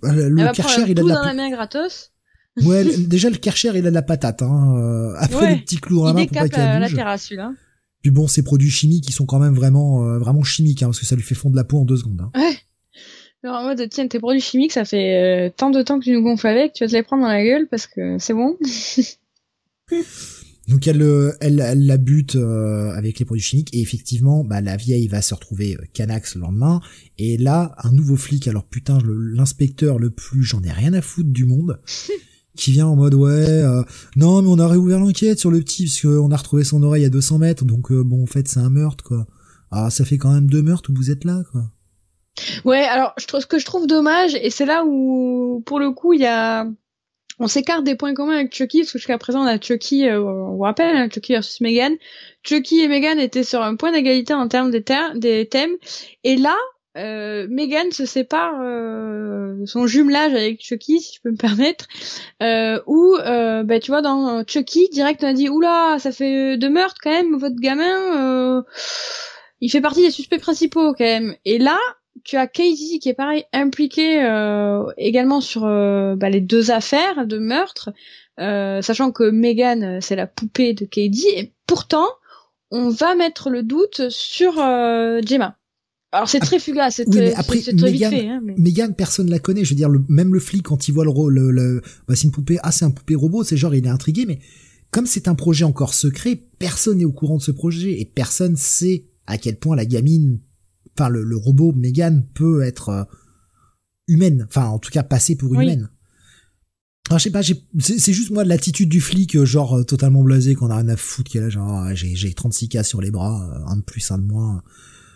le 0.02 0.41
Elle 0.41 0.52
Karcher, 0.52 0.83
un 0.83 0.86
il 0.86 0.91
a 0.93 0.94
de 0.94 1.09
dans 1.09 1.15
la 1.20 1.27
la 1.27 1.35
main 1.35 1.51
gratos. 1.51 2.12
ouais, 2.65 2.85
le- 2.85 3.07
déjà 3.07 3.31
le 3.31 3.36
Karcher, 3.36 3.70
il 3.75 3.86
a 3.86 3.91
de 3.91 3.94
la 3.94 4.02
patate. 4.02 4.43
Hein. 4.43 4.75
euh, 4.77 5.15
Après 5.19 5.36
Ouais. 5.47 5.55
le 5.57 5.60
petit 5.62 5.77
clou 5.77 6.05
la 6.05 6.10
Il 6.10 6.15
main 6.15 6.27
pour 6.27 6.36
pas 6.36 6.43
la, 6.43 6.49
qu'elle 6.49 6.81
la 6.81 6.86
bouge. 6.86 6.94
terrasse, 6.97 7.23
celui-là. 7.25 7.52
Puis 8.02 8.10
bon, 8.10 8.27
ces 8.28 8.43
produits 8.43 8.70
chimiques, 8.70 9.09
ils 9.09 9.12
sont 9.12 9.27
quand 9.27 9.39
même 9.39 9.55
vraiment 9.55 10.05
euh, 10.07 10.19
vraiment 10.19 10.43
chimiques, 10.43 10.83
hein, 10.83 10.86
parce 10.86 11.01
que 11.01 11.07
ça 11.07 11.17
lui 11.17 11.23
fait 11.23 11.35
fondre 11.35 11.55
la 11.57 11.65
peau 11.65 11.78
en 11.81 11.85
deux 11.85 11.97
secondes. 11.99 12.20
Hein. 12.23 12.31
Ouais. 12.35 12.57
Genre 13.44 13.55
en 13.57 13.62
mode, 13.65 13.89
tiens, 13.91 14.07
tes 14.09 14.19
produits 14.19 14.41
chimiques, 14.41 14.73
ça 14.73 14.85
fait 14.85 15.49
euh, 15.49 15.51
tant 15.57 15.70
de 15.70 15.83
temps 15.83 15.99
que 15.99 16.05
tu 16.05 16.12
nous 16.12 16.23
gonfles 16.23 16.47
avec, 16.47 16.73
tu 16.75 16.85
vas 16.85 16.89
te 16.91 16.94
les 16.94 17.02
prendre 17.02 17.23
dans 17.23 17.28
la 17.28 17.43
gueule 17.44 17.67
parce 17.70 17.86
que 17.86 18.19
c'est 18.19 18.35
bon. 18.35 18.57
Donc 20.70 20.86
elle, 20.86 21.02
euh, 21.02 21.32
elle, 21.40 21.60
elle 21.60 21.84
la 21.84 21.97
bute 21.97 22.36
euh, 22.36 22.92
avec 22.92 23.18
les 23.18 23.24
produits 23.24 23.42
chimiques 23.42 23.74
et 23.74 23.81
effectivement, 23.81 24.44
bah, 24.44 24.60
la 24.60 24.76
vieille 24.76 25.08
va 25.08 25.20
se 25.20 25.34
retrouver 25.34 25.76
euh, 25.76 25.84
canax 25.92 26.36
le 26.36 26.42
lendemain. 26.42 26.81
Et 27.18 27.36
là, 27.36 27.74
un 27.78 27.90
nouveau 27.90 28.16
flic, 28.16 28.47
alors 28.47 28.65
putain, 28.65 28.99
l'inspecteur 29.05 29.99
le 29.99 30.10
plus, 30.10 30.44
j'en 30.44 30.62
ai 30.62 30.70
rien 30.70 30.94
à 30.94 31.02
foutre 31.02 31.31
du 31.31 31.44
monde, 31.44 31.81
qui 32.57 32.70
vient 32.70 32.86
en 32.86 32.94
mode 32.94 33.15
ouais, 33.15 33.49
euh, 33.49 33.82
non 34.15 34.42
mais 34.42 34.49
on 34.49 34.58
a 34.58 34.68
réouvert 34.68 35.00
l'enquête 35.00 35.40
sur 35.40 35.50
le 35.50 35.60
petit 35.60 35.86
parce 35.86 36.02
qu'on 36.02 36.31
a 36.31 36.36
retrouvé 36.36 36.62
son 36.62 36.82
oreille 36.82 37.05
à 37.05 37.10
200 37.10 37.39
mètres, 37.39 37.65
donc 37.65 37.90
euh, 37.90 38.05
bon 38.05 38.23
en 38.23 38.26
fait 38.26 38.47
c'est 38.47 38.60
un 38.60 38.70
meurtre 38.70 39.02
quoi. 39.02 39.26
Ah 39.73 39.90
ça 39.90 40.05
fait 40.05 40.18
quand 40.18 40.32
même 40.32 40.49
deux 40.49 40.62
meurtres 40.62 40.90
où 40.90 40.94
vous 40.94 41.10
êtes 41.10 41.24
là 41.24 41.42
quoi. 41.50 41.70
Ouais, 42.65 42.84
alors 42.84 43.12
je 43.18 43.26
trouve 43.26 43.40
ce 43.40 43.47
que 43.47 43.58
je 43.58 43.65
trouve 43.65 43.86
dommage, 43.86 44.34
et 44.34 44.50
c'est 44.50 44.66
là 44.66 44.84
où, 44.86 45.62
pour 45.66 45.78
le 45.78 45.90
coup, 45.90 46.12
il 46.12 46.20
y 46.20 46.26
a, 46.26 46.66
on 47.41 47.49
s'écarte 47.49 47.85
des 47.85 47.97
points 47.97 48.15
communs 48.15 48.36
avec 48.36 48.55
Chucky, 48.55 48.81
parce 48.81 48.93
que 48.93 48.99
jusqu'à 48.99 49.19
présent 49.19 49.43
on 49.43 49.47
a 49.47 49.59
Chucky, 49.59 50.07
euh, 50.07 50.23
on 50.23 50.52
vous 50.52 50.62
rappelle, 50.62 50.94
hein, 50.94 51.09
Chucky 51.12 51.33
versus 51.33 51.60
Megan. 51.62 51.97
Chucky 52.44 52.81
et 52.81 52.89
Megan 52.89 53.19
étaient 53.19 53.44
sur 53.44 53.62
un 53.62 53.77
point 53.77 53.93
d'égalité 53.93 54.35
en 54.35 54.47
termes 54.47 54.70
des, 54.70 54.83
thèmes, 54.83 55.77
et 56.23 56.36
là, 56.36 56.57
euh, 56.99 57.47
Megan 57.49 57.91
se 57.93 58.05
sépare 58.05 58.60
euh, 58.60 59.55
de 59.60 59.65
son 59.65 59.86
jumelage 59.86 60.35
avec 60.35 60.62
Chucky, 60.62 61.01
si 61.01 61.17
je 61.17 61.20
peux 61.23 61.31
me 61.31 61.36
permettre, 61.36 61.86
euh, 62.43 62.78
où, 62.86 63.17
euh, 63.17 63.62
bah, 63.62 63.81
tu 63.81 63.91
vois, 63.91 64.02
dans 64.02 64.44
Chucky, 64.47 64.91
direct 64.91 65.25
on 65.25 65.28
a 65.28 65.33
dit, 65.33 65.49
oula, 65.49 65.97
ça 65.99 66.12
fait 66.12 66.59
deux 66.59 66.70
meurtres 66.70 67.01
quand 67.02 67.10
même, 67.10 67.36
votre 67.36 67.57
gamin, 67.57 68.62
il 69.62 69.70
fait 69.70 69.81
partie 69.81 70.02
des 70.02 70.10
suspects 70.10 70.41
principaux 70.41 70.93
quand 70.93 71.05
même. 71.05 71.36
Et 71.47 71.59
là, 71.59 71.78
tu 72.24 72.36
as 72.36 72.47
Katie 72.47 72.99
qui 73.00 73.08
est 73.08 73.15
pareil 73.15 73.44
impliquée 73.52 74.23
euh, 74.23 74.84
également 74.97 75.40
sur 75.40 75.65
euh, 75.65 76.16
bah, 76.16 76.31
les 76.31 76.40
deux 76.40 76.70
affaires 76.70 77.26
de 77.26 77.39
meurtre, 77.39 77.90
euh, 78.39 78.82
sachant 78.82 79.12
que 79.12 79.31
Megan 79.31 79.82
euh, 79.82 79.99
c'est 80.00 80.16
la 80.16 80.26
poupée 80.26 80.74
de 80.74 80.84
Katie 80.84 81.28
et 81.36 81.52
pourtant 81.66 82.07
on 82.70 82.89
va 82.89 83.15
mettre 83.15 83.50
le 83.50 83.62
doute 83.62 84.08
sur 84.10 84.58
euh, 84.58 85.20
Gemma. 85.26 85.57
Alors 86.12 86.28
c'est 86.28 86.40
très 86.40 86.58
fugace, 86.58 86.97
c'est 86.97 87.08
oui, 87.08 87.32
très, 87.32 87.42
très 87.42 87.57
vite 87.57 87.82
Megan- 87.82 88.10
fait. 88.10 88.26
Hein, 88.26 88.40
mais... 88.42 88.55
Megan, 88.58 88.94
personne 88.97 89.31
la 89.31 89.39
connaît. 89.39 89.65
Je 89.65 89.70
veux 89.70 89.76
dire, 89.76 89.89
le, 89.89 90.02
même 90.08 90.34
le 90.34 90.40
flic, 90.40 90.65
quand 90.65 90.89
il 90.89 90.92
voit 90.92 91.05
le, 91.05 91.10
ro- 91.10 91.31
le, 91.31 91.52
le 91.52 91.82
bah, 92.08 92.16
c'est 92.16 92.24
une 92.24 92.32
poupée, 92.32 92.58
ah, 92.65 92.73
c'est 92.73 92.84
un 92.84 92.90
poupée 92.90 93.15
robot, 93.15 93.44
c'est 93.44 93.57
genre, 93.57 93.74
il 93.76 93.86
est 93.86 93.89
intrigué, 93.89 94.26
mais 94.26 94.40
comme 94.90 95.07
c'est 95.07 95.28
un 95.28 95.36
projet 95.36 95.65
encore 95.65 95.94
secret, 95.94 96.42
personne 96.58 96.99
n'est 96.99 97.05
au 97.05 97.12
courant 97.12 97.36
de 97.36 97.42
ce 97.42 97.52
projet 97.52 98.00
et 98.00 98.05
personne 98.05 98.57
sait 98.57 99.05
à 99.28 99.39
quel 99.39 99.57
point 99.57 99.76
la 99.76 99.84
gamine, 99.86 100.40
enfin, 100.99 101.09
le, 101.09 101.23
le 101.23 101.36
robot 101.36 101.73
Megan 101.73 102.27
peut 102.35 102.62
être 102.62 102.89
euh, 102.89 103.05
humaine, 104.09 104.47
enfin, 104.49 104.67
en 104.67 104.78
tout 104.78 104.91
cas, 104.91 105.02
passer 105.02 105.36
pour 105.36 105.51
Oui. 105.52 105.65
humaine. 105.65 105.91
Alors, 107.09 107.19
je 107.19 107.25
sais 107.25 107.31
pas, 107.31 107.43
c'est 107.43 108.12
juste 108.12 108.31
moi 108.31 108.44
l'attitude 108.44 108.89
du 108.89 109.01
flic, 109.01 109.35
euh, 109.35 109.44
genre 109.44 109.78
euh, 109.78 109.85
totalement 109.85 110.23
blasé, 110.23 110.55
qu'on 110.55 110.70
a 110.70 110.77
rien 110.77 110.89
à 110.89 110.97
foutre, 110.97 111.35
est 111.35 111.41
là, 111.41 111.49
genre, 111.49 111.69
ah, 111.69 111.94
j'ai 111.94 112.15
j'ai 112.15 112.33
36 112.33 112.69
cas 112.69 112.83
sur 112.85 113.01
les 113.01 113.10
bras, 113.10 113.62
un 113.67 113.77
de 113.77 113.83
plus, 113.83 114.10
un 114.12 114.19
de 114.19 114.25
moins. 114.25 114.62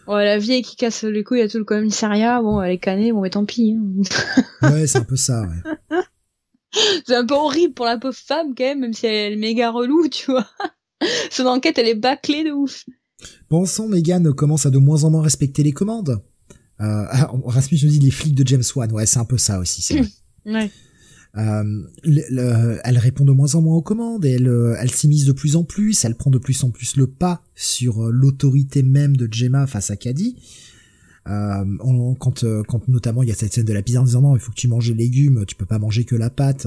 Ouais, 0.08 0.24
la 0.24 0.38
vieille 0.38 0.62
qui 0.62 0.76
casse 0.76 1.04
les 1.04 1.22
couilles 1.24 1.40
à 1.42 1.48
tout 1.48 1.56
le 1.58 1.64
commissariat, 1.64 2.42
bon, 2.42 2.60
elle 2.60 2.72
est 2.72 2.78
canée, 2.78 3.12
bon, 3.12 3.20
mais 3.22 3.30
tant 3.30 3.44
pis. 3.44 3.76
hein. 3.78 4.02
Ouais, 4.72 4.86
c'est 4.88 4.98
un 4.98 5.04
peu 5.04 5.16
ça, 5.16 5.42
ouais. 5.42 6.00
c'est 7.06 7.14
un 7.14 7.24
peu 7.24 7.34
horrible 7.34 7.74
pour 7.74 7.86
la 7.86 7.96
pauvre 7.98 8.16
femme 8.16 8.54
quand 8.56 8.64
même, 8.64 8.80
même 8.80 8.92
si 8.92 9.06
elle 9.06 9.34
est 9.34 9.36
méga 9.36 9.70
relou, 9.70 10.08
tu 10.08 10.30
vois. 10.32 10.48
Son 11.30 11.46
enquête, 11.46 11.78
elle 11.78 11.88
est 11.88 11.94
bâclée 11.94 12.44
de 12.44 12.50
ouf. 12.50 12.84
Pensons, 13.54 13.88
Megan 13.88 14.32
commence 14.34 14.66
à 14.66 14.70
de 14.70 14.78
moins 14.78 15.04
en 15.04 15.10
moins 15.10 15.22
respecter 15.22 15.62
les 15.62 15.70
commandes. 15.70 16.20
Euh, 16.80 17.04
Rasmus 17.46 17.78
nous 17.84 17.88
dit 17.88 18.00
les 18.00 18.10
flics 18.10 18.34
de 18.34 18.44
James 18.48 18.64
Wan. 18.74 18.90
Ouais, 18.90 19.06
c'est 19.06 19.20
un 19.20 19.24
peu 19.24 19.38
ça 19.38 19.60
aussi, 19.60 19.80
c'est 19.80 19.98
vrai. 20.00 20.08
Ouais. 20.46 20.70
Euh, 21.36 21.62
le- 22.02 22.24
le- 22.30 22.80
elle 22.82 22.98
répond 22.98 23.24
de 23.24 23.30
moins 23.30 23.54
en 23.54 23.62
moins 23.62 23.76
aux 23.76 23.82
commandes 23.82 24.24
et 24.24 24.32
elle, 24.32 24.48
euh, 24.48 24.74
elle 24.80 24.90
s'immisce 24.90 25.24
de 25.24 25.30
plus 25.32 25.54
en 25.54 25.62
plus. 25.62 26.04
Elle 26.04 26.16
prend 26.16 26.30
de 26.32 26.38
plus 26.38 26.64
en 26.64 26.70
plus 26.70 26.96
le 26.96 27.06
pas 27.06 27.42
sur 27.54 28.02
euh, 28.06 28.10
l'autorité 28.10 28.82
même 28.82 29.16
de 29.16 29.28
Gemma 29.32 29.68
face 29.68 29.90
à 29.92 29.96
Caddy. 29.96 30.34
Euh, 31.28 31.64
on- 31.80 32.14
quand, 32.16 32.44
quand 32.66 32.88
notamment 32.88 33.22
il 33.22 33.28
y 33.28 33.32
a 33.32 33.36
cette 33.36 33.54
scène 33.54 33.64
de 33.66 33.72
la 33.72 33.82
pizza 33.82 34.00
en 34.00 34.04
disant 34.04 34.22
non, 34.22 34.34
il 34.36 34.40
faut 34.40 34.50
que 34.50 34.56
tu 34.56 34.66
manges 34.66 34.88
les 34.90 34.96
légumes, 34.96 35.44
tu 35.46 35.54
peux 35.54 35.64
pas 35.64 35.78
manger 35.78 36.04
que 36.04 36.16
la 36.16 36.28
pâte. 36.28 36.66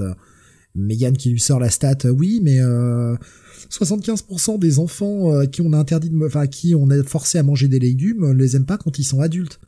Euh, 0.78 0.82
Megan 0.82 1.16
qui 1.16 1.30
lui 1.30 1.40
sort 1.40 1.58
la 1.60 1.70
stat, 1.70 1.98
euh, 2.04 2.10
oui, 2.10 2.40
mais 2.42 2.60
euh, 2.60 3.16
75% 3.70 4.58
des 4.58 4.78
enfants 4.78 5.32
euh, 5.34 5.40
à 5.42 5.46
qui 5.46 5.60
on 5.62 5.72
a 5.72 5.78
interdit 5.78 6.10
de, 6.10 6.14
me- 6.14 6.26
enfin 6.26 6.40
à 6.40 6.46
qui 6.46 6.74
on 6.74 6.90
a 6.90 7.02
forcé 7.02 7.38
à 7.38 7.42
manger 7.42 7.68
des 7.68 7.78
légumes, 7.78 8.24
euh, 8.24 8.34
les 8.34 8.56
aiment 8.56 8.66
pas 8.66 8.78
quand 8.78 8.98
ils 8.98 9.04
sont 9.04 9.20
adultes. 9.20 9.60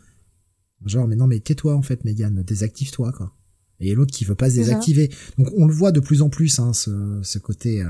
Genre, 0.86 1.06
mais 1.06 1.16
non, 1.16 1.26
mais 1.26 1.40
tais-toi 1.40 1.74
en 1.74 1.82
fait, 1.82 2.04
Megan, 2.04 2.42
désactive-toi 2.42 3.12
quoi. 3.12 3.32
Et 3.80 3.94
l'autre 3.94 4.12
qui 4.12 4.24
veut 4.24 4.34
pas 4.34 4.50
se 4.50 4.56
désactiver. 4.56 5.10
Donc 5.38 5.48
on 5.56 5.66
le 5.66 5.72
voit 5.74 5.92
de 5.92 6.00
plus 6.00 6.22
en 6.22 6.28
plus, 6.30 6.58
hein, 6.58 6.72
ce, 6.72 7.20
ce 7.22 7.38
côté, 7.38 7.82
euh, 7.82 7.88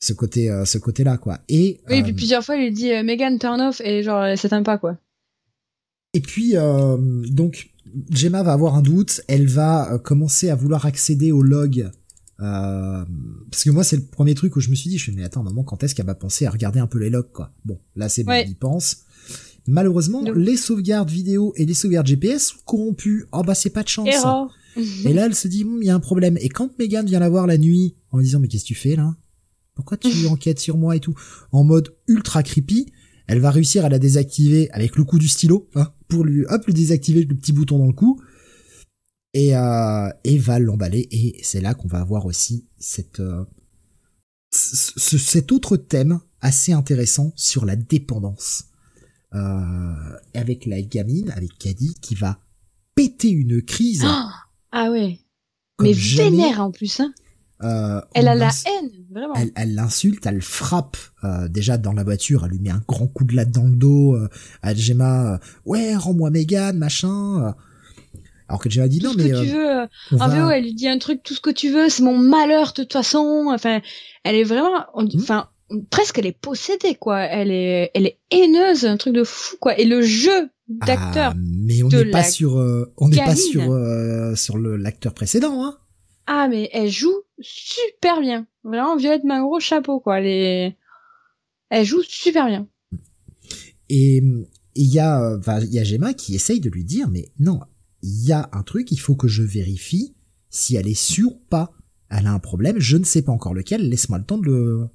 ce 0.00 0.12
côté, 0.12 0.50
euh, 0.50 0.64
ce 0.64 0.78
côté-là 0.78 1.16
quoi. 1.18 1.40
Et 1.48 1.80
Oui, 1.88 1.96
et 1.96 2.00
euh, 2.00 2.02
puis 2.04 2.12
plusieurs 2.14 2.44
fois, 2.44 2.56
il 2.56 2.64
lui 2.64 2.72
dit 2.72 2.92
euh, 2.92 3.02
Megan, 3.02 3.38
turn 3.38 3.60
off, 3.60 3.80
et 3.82 4.02
genre, 4.02 4.24
elle 4.24 4.36
s'éteint 4.38 4.62
pas, 4.62 4.78
quoi. 4.78 4.98
Et 6.14 6.20
puis, 6.20 6.56
euh, 6.56 6.96
donc, 7.28 7.70
Gemma 8.10 8.42
va 8.42 8.52
avoir 8.52 8.74
un 8.74 8.82
doute. 8.82 9.20
Elle 9.28 9.46
va 9.46 9.92
euh, 9.94 9.98
commencer 9.98 10.50
à 10.50 10.54
vouloir 10.56 10.86
accéder 10.86 11.32
au 11.32 11.42
log. 11.42 11.90
Euh, 12.40 13.04
parce 13.50 13.62
que 13.64 13.70
moi, 13.70 13.84
c'est 13.84 13.96
le 13.96 14.02
premier 14.04 14.34
truc 14.34 14.56
où 14.56 14.60
je 14.60 14.70
me 14.70 14.74
suis 14.74 14.90
dit, 14.90 14.98
je 14.98 15.02
me 15.02 15.04
suis 15.04 15.12
dit, 15.12 15.18
mais 15.18 15.24
attends, 15.24 15.42
maman, 15.42 15.62
quand 15.62 15.82
est-ce 15.84 15.94
qu'elle 15.94 16.06
va 16.06 16.14
penser 16.14 16.46
à 16.46 16.50
regarder 16.50 16.80
un 16.80 16.86
peu 16.86 16.98
les 16.98 17.10
logs, 17.10 17.30
quoi? 17.32 17.52
Bon, 17.64 17.78
là, 17.94 18.08
c'est 18.08 18.24
bon, 18.24 18.30
Ouais. 18.32 18.42
elle 18.42 18.50
y 18.50 18.54
pense. 18.54 18.98
Malheureusement, 19.66 20.22
Donc- 20.22 20.36
les 20.36 20.56
sauvegardes 20.56 21.10
vidéo 21.10 21.52
et 21.56 21.64
les 21.64 21.74
sauvegardes 21.74 22.06
GPS 22.06 22.48
sont 22.48 22.56
corrompues. 22.64 23.24
Oh 23.32 23.42
bah, 23.42 23.54
c'est 23.54 23.70
pas 23.70 23.82
de 23.82 23.88
chance. 23.88 24.08
Error. 24.08 24.52
Et 25.04 25.12
là, 25.12 25.26
elle 25.26 25.34
se 25.34 25.46
dit, 25.48 25.64
Hum, 25.64 25.78
il 25.80 25.86
y 25.86 25.90
a 25.90 25.94
un 25.94 26.00
problème. 26.00 26.36
Et 26.40 26.48
quand 26.48 26.76
Megan 26.78 27.06
vient 27.06 27.20
la 27.20 27.28
voir 27.28 27.46
la 27.46 27.56
nuit, 27.56 27.94
en 28.10 28.18
me 28.18 28.22
disant, 28.22 28.40
mais 28.40 28.48
qu'est-ce 28.48 28.64
que 28.64 28.68
tu 28.68 28.74
fais 28.74 28.96
là? 28.96 29.16
Pourquoi 29.74 29.96
tu 29.96 30.08
enquêtes 30.28 30.58
sur 30.60 30.76
moi 30.76 30.96
et 30.96 31.00
tout? 31.00 31.14
En 31.52 31.64
mode 31.64 31.94
ultra 32.08 32.42
creepy, 32.42 32.92
elle 33.26 33.40
va 33.40 33.50
réussir 33.50 33.84
à 33.84 33.88
la 33.88 33.98
désactiver 33.98 34.70
avec 34.72 34.96
le 34.96 35.04
coup 35.04 35.18
du 35.18 35.28
stylo, 35.28 35.68
hein, 35.74 35.92
pour 36.08 36.24
lui, 36.24 36.44
hop, 36.48 36.66
lui 36.66 36.74
désactiver 36.74 37.24
le 37.24 37.34
petit 37.34 37.52
bouton 37.52 37.78
dans 37.78 37.86
le 37.86 37.92
cou. 37.92 38.20
Et, 39.32 39.56
euh, 39.56 40.08
et 40.22 40.38
va 40.38 40.58
l'emballer. 40.60 41.08
Et 41.10 41.40
c'est 41.42 41.60
là 41.60 41.74
qu'on 41.74 41.88
va 41.88 41.98
avoir 42.00 42.24
aussi 42.26 42.68
cette, 42.78 43.18
euh, 43.20 43.44
ce- 44.54 44.92
ce- 44.96 45.18
cet 45.18 45.50
autre 45.50 45.76
thème 45.76 46.20
assez 46.40 46.72
intéressant 46.72 47.32
sur 47.34 47.64
la 47.64 47.74
dépendance. 47.76 48.66
Euh, 49.34 49.92
avec 50.34 50.66
la 50.66 50.80
gamine, 50.82 51.30
avec 51.32 51.58
Caddy, 51.58 51.94
qui 52.00 52.14
va 52.14 52.38
péter 52.94 53.30
une 53.30 53.60
crise. 53.62 54.04
Ah 54.70 54.90
ouais. 54.92 55.18
comme 55.76 55.88
Mais 55.88 55.94
jamais. 55.94 56.30
vénère 56.30 56.60
en 56.60 56.70
plus, 56.70 57.00
hein. 57.00 57.12
Euh, 57.62 58.00
Elle 58.14 58.28
a 58.28 58.34
la 58.34 58.48
haine, 58.66 58.90
vraiment. 59.10 59.34
Elle, 59.54 59.74
l'insulte, 59.74 60.26
elle 60.26 60.34
le 60.36 60.40
frappe 60.40 60.96
euh, 61.22 61.48
déjà 61.48 61.78
dans 61.78 61.92
la 61.92 62.02
voiture, 62.02 62.44
elle 62.44 62.50
lui 62.50 62.58
met 62.58 62.70
un 62.70 62.82
grand 62.86 63.06
coup 63.06 63.24
de 63.24 63.34
latte 63.34 63.52
dans 63.52 63.64
le 63.64 63.76
dos 63.76 64.14
euh, 64.16 64.28
euh, 64.66 65.38
ouais, 65.64 65.94
rends-moi 65.96 66.30
Megan, 66.30 66.76
machin. 66.76 67.44
euh. 67.46 67.52
Alors 68.48 68.60
que 68.60 68.68
Gemma 68.68 68.88
dit 68.88 68.98
tout 68.98 69.06
non 69.06 69.12
ce 69.12 69.18
mais 69.18 69.30
que 69.30 69.34
euh, 69.36 69.42
tu 69.44 69.50
veux. 70.14 70.18
En 70.20 70.28
va- 70.28 70.44
VO, 70.44 70.50
elle 70.50 70.64
lui 70.64 70.74
dit 70.74 70.88
un 70.88 70.98
truc, 70.98 71.22
tout 71.22 71.32
ce 71.34 71.40
que 71.40 71.50
tu 71.50 71.70
veux, 71.72 71.88
c'est 71.88 72.02
mon 72.02 72.18
malheur 72.18 72.68
de 72.68 72.82
toute 72.82 72.92
façon. 72.92 73.46
Enfin, 73.48 73.80
elle 74.24 74.34
est 74.34 74.44
vraiment, 74.44 74.84
Hmm. 74.94 75.06
enfin, 75.16 75.48
presque 75.90 76.18
elle 76.18 76.26
est 76.26 76.38
possédée, 76.38 76.96
quoi. 76.96 77.20
Elle 77.20 77.50
est, 77.50 77.90
elle 77.94 78.06
est 78.06 78.18
haineuse, 78.30 78.84
un 78.84 78.98
truc 78.98 79.14
de 79.14 79.24
fou, 79.24 79.56
quoi. 79.60 79.78
Et 79.78 79.86
le 79.86 80.02
jeu 80.02 80.50
d'acteur, 80.68 81.32
Ah, 81.34 81.38
mais 81.38 81.82
on 81.82 81.88
n'est 81.88 82.10
pas 82.10 82.22
sur, 82.24 82.56
on 82.98 83.08
n'est 83.08 83.16
pas 83.16 83.36
sur 83.36 83.62
sur 84.36 84.58
l'acteur 84.58 85.14
précédent. 85.14 85.64
Hein. 85.64 85.78
ah, 86.26 86.48
mais 86.50 86.68
elle 86.72 86.90
joue 86.90 87.14
super 87.40 88.20
bien. 88.20 88.46
Vraiment, 88.62 88.96
Violette 88.96 89.24
Magro, 89.24 89.60
chapeau, 89.60 90.00
quoi. 90.00 90.20
Elle 90.20 90.26
est, 90.26 90.76
elle 91.70 91.84
joue 91.84 92.02
super 92.02 92.46
bien. 92.46 92.68
Et 93.88 94.22
il 94.74 94.92
y 94.92 94.98
a, 94.98 95.38
il 95.62 95.72
y 95.72 95.78
a 95.78 95.84
Gemma 95.84 96.14
qui 96.14 96.34
essaye 96.34 96.60
de 96.60 96.70
lui 96.70 96.84
dire, 96.84 97.08
mais 97.10 97.28
non, 97.38 97.60
il 98.02 98.26
y 98.26 98.32
a 98.32 98.48
un 98.52 98.62
truc, 98.62 98.90
il 98.92 98.98
faut 98.98 99.14
que 99.16 99.28
je 99.28 99.42
vérifie 99.42 100.14
si 100.50 100.76
elle 100.76 100.88
est 100.88 100.94
sûre 100.94 101.32
ou 101.32 101.42
pas. 101.50 101.72
Elle 102.10 102.26
a 102.26 102.32
un 102.32 102.38
problème, 102.38 102.78
je 102.78 102.96
ne 102.96 103.04
sais 103.04 103.22
pas 103.22 103.32
encore 103.32 103.54
lequel, 103.54 103.88
laisse-moi 103.88 104.18
le 104.18 104.24
temps 104.24 104.38
de 104.38 104.46
le, 104.46 104.88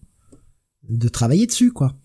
de 0.90 1.08
travailler 1.08 1.48
dessus, 1.48 1.72
quoi. 1.72 1.96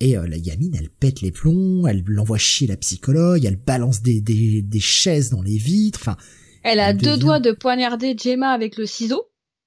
Et 0.00 0.16
euh, 0.16 0.26
la 0.26 0.38
gamine, 0.38 0.74
elle 0.78 0.90
pète 0.90 1.20
les 1.20 1.30
plombs, 1.32 1.86
elle 1.86 2.02
l'envoie 2.06 2.38
chier 2.38 2.66
la 2.66 2.76
psychologue, 2.76 3.44
elle 3.44 3.56
balance 3.56 4.02
des, 4.02 4.20
des, 4.20 4.62
des 4.62 4.80
chaises 4.80 5.30
dans 5.30 5.42
les 5.42 5.56
vitres, 5.58 5.98
enfin, 6.00 6.16
Elle 6.62 6.80
a 6.80 6.90
Elle 6.90 6.96
deux 6.96 7.10
devient- 7.12 7.20
doigts 7.20 7.40
de 7.40 7.52
poignarder 7.52 8.16
Gemma 8.16 8.50
avec 8.50 8.76
le 8.76 8.86
ciseau 8.86 9.24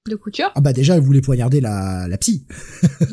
de 0.10 0.16
couture. 0.16 0.52
Ah 0.56 0.62
bah 0.62 0.74
déjà, 0.74 0.96
elle 0.96 1.02
voulait 1.02 1.22
poignarder 1.22 1.62
la, 1.62 2.08
la 2.08 2.18
psy. 2.18 2.46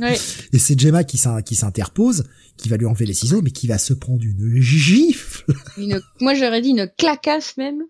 Ouais. 0.00 0.16
Et 0.52 0.58
c'est 0.58 0.78
Gemma 0.78 1.04
qui 1.04 1.16
s'in- 1.18 1.42
qui 1.42 1.54
s'interpose, 1.54 2.24
qui 2.56 2.68
va 2.68 2.76
lui 2.76 2.86
enlever 2.86 3.06
les 3.06 3.14
ciseaux, 3.14 3.40
mais 3.42 3.50
qui 3.50 3.66
va 3.66 3.78
se 3.78 3.92
prendre 3.94 4.22
une 4.24 4.60
gifle. 4.60 5.44
Une, 5.76 6.00
moi 6.20 6.34
j'aurais 6.34 6.60
dit 6.60 6.70
une 6.70 6.90
clacasse 6.98 7.56
même. 7.56 7.80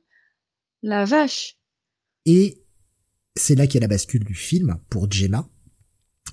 La 0.82 1.04
vache. 1.04 1.56
Et 2.26 2.62
c'est 3.36 3.54
là 3.54 3.66
qu'il 3.66 3.74
y 3.74 3.78
a 3.78 3.80
la 3.82 3.88
bascule 3.88 4.24
du 4.24 4.34
film 4.34 4.78
pour 4.90 5.10
Gemma. 5.10 5.48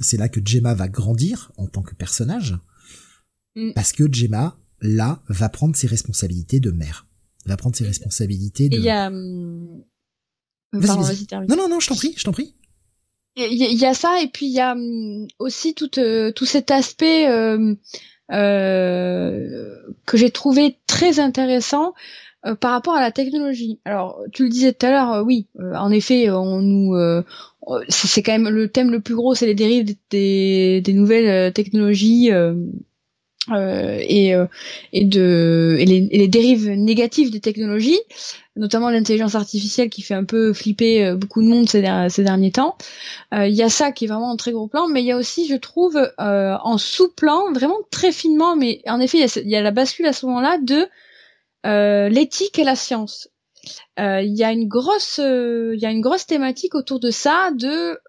C'est 0.02 0.18
là 0.18 0.28
que 0.30 0.40
Gemma 0.44 0.74
va 0.74 0.88
grandir 0.88 1.52
en 1.58 1.68
tant 1.68 1.82
que 1.82 1.96
personnage. 1.96 2.58
Mm. 3.56 3.72
Parce 3.74 3.92
que 3.92 4.12
Gemma, 4.12 4.60
là, 4.82 5.22
va 5.28 5.50
prendre 5.50 5.76
ses 5.76 5.88
responsabilités 5.88 6.60
de 6.60 6.72
mère. 6.72 7.08
Va 7.46 7.58
prendre 7.58 7.76
ses 7.76 7.86
responsabilités 7.86 8.70
de... 8.70 8.78
il 8.78 8.84
y 8.84 8.90
a... 8.90 9.10
vas-y. 10.74 10.98
vas-y, 11.04 11.26
termine. 11.26 11.50
Non, 11.50 11.56
non, 11.56 11.70
non, 11.70 11.80
je 11.80 11.88
t'en 11.88 11.96
prie, 11.96 12.14
je 12.18 12.24
t'en 12.24 12.32
prie. 12.32 12.56
Il 13.52 13.80
y, 13.80 13.86
a- 13.86 13.94
ça 13.94 14.22
et 14.22 14.28
puis 14.28 14.48
il 14.48 14.52
y 14.54 14.60
a 14.60 14.74
hum, 14.74 15.28
aussi 15.40 15.74
tout 15.74 15.90
euh, 16.00 16.32
tout 16.32 16.46
cet 16.46 16.72
aspect 16.72 17.28
euh, 17.30 17.76
euh, 18.32 19.76
que 20.06 20.18
j'ai 20.18 20.32
trouvé 20.32 20.78
très 20.88 21.20
intéressant 21.20 21.94
euh, 22.46 22.56
par 22.56 22.72
rapport 22.72 22.96
à 22.96 23.02
la 23.02 23.12
technologie. 23.12 23.80
Alors 23.86 24.22
tu 24.34 24.44
le 24.44 24.50
disais 24.50 24.74
tout 24.74 24.86
à 24.86 24.92
l'heure, 24.92 25.14
euh, 25.14 25.24
oui, 25.24 25.48
euh, 25.60 25.74
en 25.76 25.92
effet, 25.92 26.30
on 26.30 26.62
nous 26.62 26.96
euh, 26.96 27.24
c'est 27.90 28.24
quand 28.24 28.32
même 28.32 28.50
le 28.50 28.70
thème 28.70 28.92
le 28.92 29.00
plus 29.02 29.16
gros, 29.16 29.36
c'est 29.36 29.46
les 29.46 29.56
dérives 29.56 29.96
des, 30.10 30.82
des, 30.82 30.94
nouvelles 30.94 31.54
technologies. 31.54 32.32
Euh, 33.54 33.98
et, 34.02 34.34
euh, 34.36 34.46
et 34.94 35.06
de 35.06 35.76
et 35.80 35.86
les, 35.86 36.08
et 36.12 36.18
les 36.18 36.28
dérives 36.28 36.70
négatives 36.70 37.32
des 37.32 37.40
technologies, 37.40 38.00
notamment 38.56 38.90
l'intelligence 38.90 39.36
artificielle 39.36 39.90
qui 39.90 40.02
fait 40.02 40.14
un 40.14 40.24
peu 40.24 40.54
flipper 40.54 41.06
euh, 41.06 41.16
beaucoup 41.16 41.42
de 41.42 41.48
monde 41.48 41.70
ces, 41.70 41.82
der- 41.82 42.10
ces 42.10 42.24
derniers 42.24 42.52
temps. 42.52 42.78
Il 43.32 43.54
y 43.54 43.64
a 43.64 43.70
ça 43.70 43.92
qui 43.92 44.06
est 44.06 44.08
vraiment 44.08 44.32
en 44.32 44.38
très 44.38 44.52
gros 44.52 44.68
plan, 44.68 44.88
mais 44.88 45.02
il 45.02 45.06
y 45.06 45.12
a 45.12 45.18
aussi, 45.18 45.48
je 45.48 45.56
trouve, 45.56 45.98
euh, 45.98 46.56
en 46.64 46.78
sous-plan, 46.78 47.52
vraiment 47.54 47.78
très 47.92 48.12
finement, 48.12 48.56
mais 48.56 48.82
en 48.88 49.00
effet, 49.00 49.26
il 49.38 49.50
y 49.50 49.56
a 49.56 49.62
la 49.62 49.72
bascule 49.72 50.08
à 50.08 50.14
ce 50.14 50.26
moment-là 50.26 50.58
de 50.58 50.88
euh, 51.66 52.10
l'éthique 52.10 52.58
et 52.60 52.64
la 52.64 52.76
science. 52.76 53.30
Il 53.98 54.34
y 54.36 54.44
a 54.44 54.52
une 54.52 54.68
grosse, 54.68 55.20
il 55.20 55.78
y 55.80 55.86
a 55.86 55.92
une 55.92 56.02
grosse 56.02 56.26
thématique 56.26 56.74
autour 56.74 57.00
de 57.00 57.12
ça, 57.12 57.52
de 57.52 58.00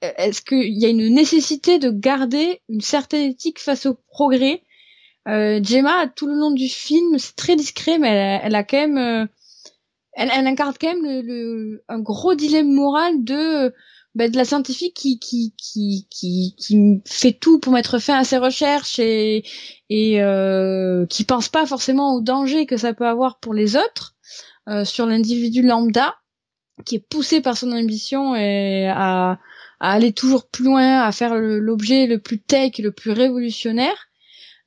est-ce 0.00 0.40
qu'il 0.40 0.78
y 0.78 0.86
a 0.86 0.88
une 0.88 1.12
nécessité 1.12 1.78
de 1.78 1.90
garder 1.90 2.60
une 2.68 2.80
certaine 2.80 3.30
éthique 3.30 3.58
face 3.58 3.86
au 3.86 3.94
progrès 4.08 4.62
euh, 5.28 5.60
Gemma, 5.62 6.08
tout 6.08 6.26
le 6.26 6.34
long 6.34 6.50
du 6.52 6.68
film, 6.68 7.18
c'est 7.18 7.36
très 7.36 7.56
discret, 7.56 7.98
mais 7.98 8.08
elle 8.08 8.40
elle 8.44 8.54
a 8.54 8.64
quand 8.64 8.76
même, 8.78 8.98
euh, 8.98 9.26
elle, 10.12 10.30
elle 10.34 10.46
incarne 10.46 10.74
quand 10.80 10.88
même 10.94 11.04
le, 11.04 11.22
le- 11.22 11.84
un 11.88 12.00
gros 12.00 12.34
dilemme 12.34 12.72
moral 12.72 13.24
de, 13.24 13.66
euh, 13.66 13.70
bah, 14.14 14.28
de 14.28 14.36
la 14.36 14.44
scientifique 14.44 14.94
qui, 14.96 15.18
qui, 15.20 15.54
qui, 15.58 16.06
qui, 16.10 17.02
fait 17.06 17.32
tout 17.32 17.60
pour 17.60 17.72
mettre 17.72 17.98
fin 17.98 18.18
à 18.18 18.24
ses 18.24 18.38
recherches 18.38 18.98
et, 18.98 19.44
et 19.90 20.22
euh, 20.22 21.06
qui 21.06 21.24
pense 21.24 21.48
pas 21.48 21.66
forcément 21.66 22.14
au 22.16 22.20
danger 22.22 22.66
que 22.66 22.76
ça 22.78 22.94
peut 22.94 23.06
avoir 23.06 23.38
pour 23.40 23.54
les 23.54 23.76
autres 23.76 24.14
euh, 24.68 24.84
sur 24.84 25.06
l'individu 25.06 25.62
lambda, 25.62 26.16
qui 26.86 26.96
est 26.96 27.08
poussé 27.08 27.40
par 27.42 27.56
son 27.56 27.72
ambition 27.72 28.36
et 28.36 28.88
à, 28.88 29.38
à 29.80 29.92
aller 29.92 30.12
toujours 30.12 30.48
plus 30.48 30.64
loin, 30.64 31.02
à 31.02 31.12
faire 31.12 31.34
le- 31.36 31.58
l'objet 31.60 32.06
le 32.06 32.18
plus 32.20 32.40
tech, 32.40 32.78
le 32.78 32.92
plus 32.92 33.12
révolutionnaire. 33.12 34.05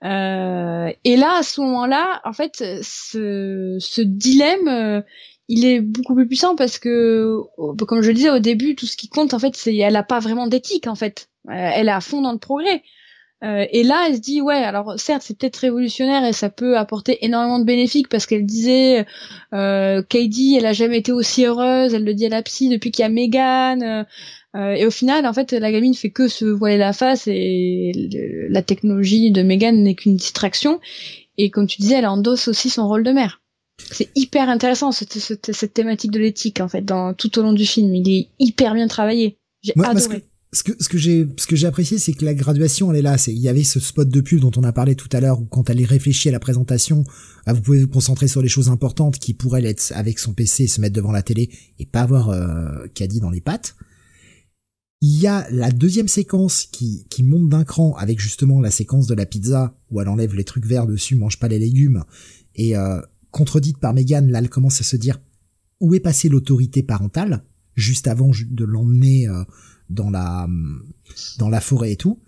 Euh, 0.03 0.91
et 1.03 1.17
là, 1.17 1.37
à 1.39 1.43
ce 1.43 1.61
moment-là, 1.61 2.21
en 2.23 2.33
fait, 2.33 2.63
ce, 2.81 3.77
ce 3.79 4.01
dilemme, 4.01 4.67
euh, 4.67 5.01
il 5.47 5.65
est 5.65 5.81
beaucoup 5.81 6.15
plus 6.15 6.27
puissant 6.27 6.55
parce 6.55 6.79
que, 6.79 7.41
comme 7.85 8.01
je 8.01 8.09
le 8.09 8.13
disais 8.13 8.29
au 8.29 8.39
début, 8.39 8.75
tout 8.75 8.85
ce 8.85 8.95
qui 8.95 9.09
compte, 9.09 9.33
en 9.33 9.39
fait, 9.39 9.55
c'est 9.55 9.75
elle 9.75 9.95
a 9.95 10.03
pas 10.03 10.19
vraiment 10.19 10.47
d'éthique, 10.47 10.87
en 10.87 10.95
fait. 10.95 11.29
Euh, 11.49 11.53
elle 11.53 11.87
est 11.87 11.91
à 11.91 12.01
fond 12.01 12.21
dans 12.21 12.31
le 12.31 12.37
progrès. 12.37 12.83
Euh, 13.41 13.65
et 13.71 13.83
là, 13.83 14.05
elle 14.07 14.15
se 14.15 14.19
dit, 14.19 14.41
ouais, 14.41 14.55
alors 14.55 14.99
certes, 14.99 15.21
c'est 15.25 15.37
peut-être 15.37 15.55
révolutionnaire 15.57 16.25
et 16.25 16.33
ça 16.33 16.49
peut 16.49 16.77
apporter 16.77 17.23
énormément 17.23 17.59
de 17.59 17.63
bénéfices 17.63 18.07
parce 18.09 18.25
qu'elle 18.25 18.45
disait, 18.45 19.05
euh, 19.53 20.01
Katie, 20.03 20.55
elle 20.57 20.65
a 20.65 20.73
jamais 20.73 20.97
été 20.97 21.13
aussi 21.13 21.45
heureuse, 21.45 21.93
elle 21.93 22.03
le 22.03 22.13
dit 22.13 22.25
à 22.25 22.29
la 22.29 22.41
psy 22.43 22.67
depuis 22.67 22.91
qu'il 22.91 23.03
y 23.03 23.05
a 23.05 23.09
Megan. 23.09 23.81
euh, 23.81 24.03
euh, 24.55 24.71
et 24.73 24.85
au 24.85 24.91
final, 24.91 25.25
en 25.25 25.31
fait, 25.33 25.53
la 25.53 25.71
gamine 25.71 25.93
fait 25.93 26.09
que 26.09 26.27
se 26.27 26.43
voiler 26.43 26.77
la 26.77 26.91
face 26.91 27.27
et 27.27 27.91
le- 27.95 28.47
la 28.49 28.61
technologie 28.61 29.31
de 29.31 29.41
Megan 29.41 29.81
n'est 29.83 29.95
qu'une 29.95 30.15
distraction. 30.17 30.79
Et 31.37 31.49
comme 31.49 31.67
tu 31.67 31.81
disais, 31.81 31.95
elle 31.95 32.07
endosse 32.07 32.49
aussi 32.49 32.69
son 32.69 32.87
rôle 32.87 33.03
de 33.03 33.11
mère. 33.11 33.41
C'est 33.91 34.09
hyper 34.15 34.49
intéressant 34.49 34.91
cette, 34.91 35.13
cette, 35.13 35.53
cette 35.53 35.73
thématique 35.73 36.11
de 36.11 36.19
l'éthique 36.19 36.59
en 36.59 36.67
fait 36.67 36.81
dans 36.81 37.13
tout 37.13 37.39
au 37.39 37.41
long 37.41 37.53
du 37.53 37.65
film. 37.65 37.95
Il 37.95 38.09
est 38.09 38.27
hyper 38.39 38.73
bien 38.73 38.87
travaillé. 38.87 39.37
J'ai 39.61 39.71
adoré. 40.07 40.23
Ce 40.51 40.63
que, 40.63 40.71
ce 40.79 40.89
que 40.89 40.97
j'ai, 40.97 41.27
ce 41.37 41.45
que 41.45 41.55
j'ai 41.55 41.67
apprécié, 41.67 41.99
c'est 41.99 42.13
que 42.13 42.25
la 42.25 42.33
graduation, 42.33 42.91
elle 42.91 42.99
est 42.99 43.03
là. 43.03 43.17
C'est, 43.17 43.31
il 43.31 43.39
y 43.39 43.49
avait 43.49 43.63
ce 43.63 43.79
spot 43.79 44.09
de 44.09 44.21
pub 44.21 44.39
dont 44.39 44.51
on 44.57 44.63
a 44.63 44.71
parlé 44.71 44.95
tout 44.95 45.09
à 45.11 45.19
l'heure, 45.19 45.39
où 45.39 45.45
quand 45.45 45.69
elle 45.69 45.79
est 45.79 45.85
réfléchie 45.85 46.29
à 46.29 46.31
la 46.31 46.39
présentation, 46.39 47.03
ah, 47.45 47.53
vous 47.53 47.61
pouvez 47.61 47.81
vous 47.81 47.87
concentrer 47.87 48.27
sur 48.27 48.41
les 48.41 48.47
choses 48.47 48.69
importantes 48.69 49.19
qui 49.19 49.33
pourraient 49.35 49.63
être 49.63 49.91
avec 49.95 50.17
son 50.17 50.33
PC, 50.33 50.67
se 50.67 50.81
mettre 50.81 50.95
devant 50.95 51.11
la 51.11 51.21
télé 51.21 51.49
et 51.77 51.85
pas 51.85 52.01
avoir 52.01 52.29
euh, 52.29 52.87
Caddy 52.95 53.19
dans 53.19 53.29
les 53.29 53.41
pattes. 53.41 53.75
Il 55.01 55.21
y 55.21 55.27
a 55.27 55.47
la 55.51 55.71
deuxième 55.71 56.09
séquence 56.09 56.65
qui, 56.65 57.05
qui 57.09 57.23
monte 57.23 57.47
d'un 57.47 57.63
cran 57.63 57.95
avec 57.95 58.19
justement 58.19 58.59
la 58.59 58.71
séquence 58.71 59.07
de 59.07 59.13
la 59.13 59.25
pizza 59.25 59.77
où 59.91 60.01
elle 60.01 60.09
enlève 60.09 60.35
les 60.35 60.43
trucs 60.43 60.65
verts 60.65 60.87
dessus, 60.87 61.15
mange 61.15 61.39
pas 61.39 61.47
les 61.47 61.59
légumes 61.59 62.03
et 62.55 62.75
euh, 62.75 62.99
contredite 63.31 63.77
par 63.77 63.93
Megan, 63.93 64.29
là 64.29 64.39
elle 64.39 64.49
commence 64.49 64.81
à 64.81 64.83
se 64.83 64.97
dire 64.97 65.21
où 65.79 65.95
est 65.95 66.01
passée 66.01 66.27
l'autorité 66.27 66.83
parentale? 66.83 67.45
Juste 67.75 68.09
avant 68.09 68.31
de 68.49 68.65
l'emmener 68.65 69.29
euh, 69.29 69.43
dans 69.89 70.09
la 70.09 70.47
dans 71.37 71.49
la 71.49 71.61
forêt 71.61 71.93
et 71.93 71.97
tout. 71.97 72.19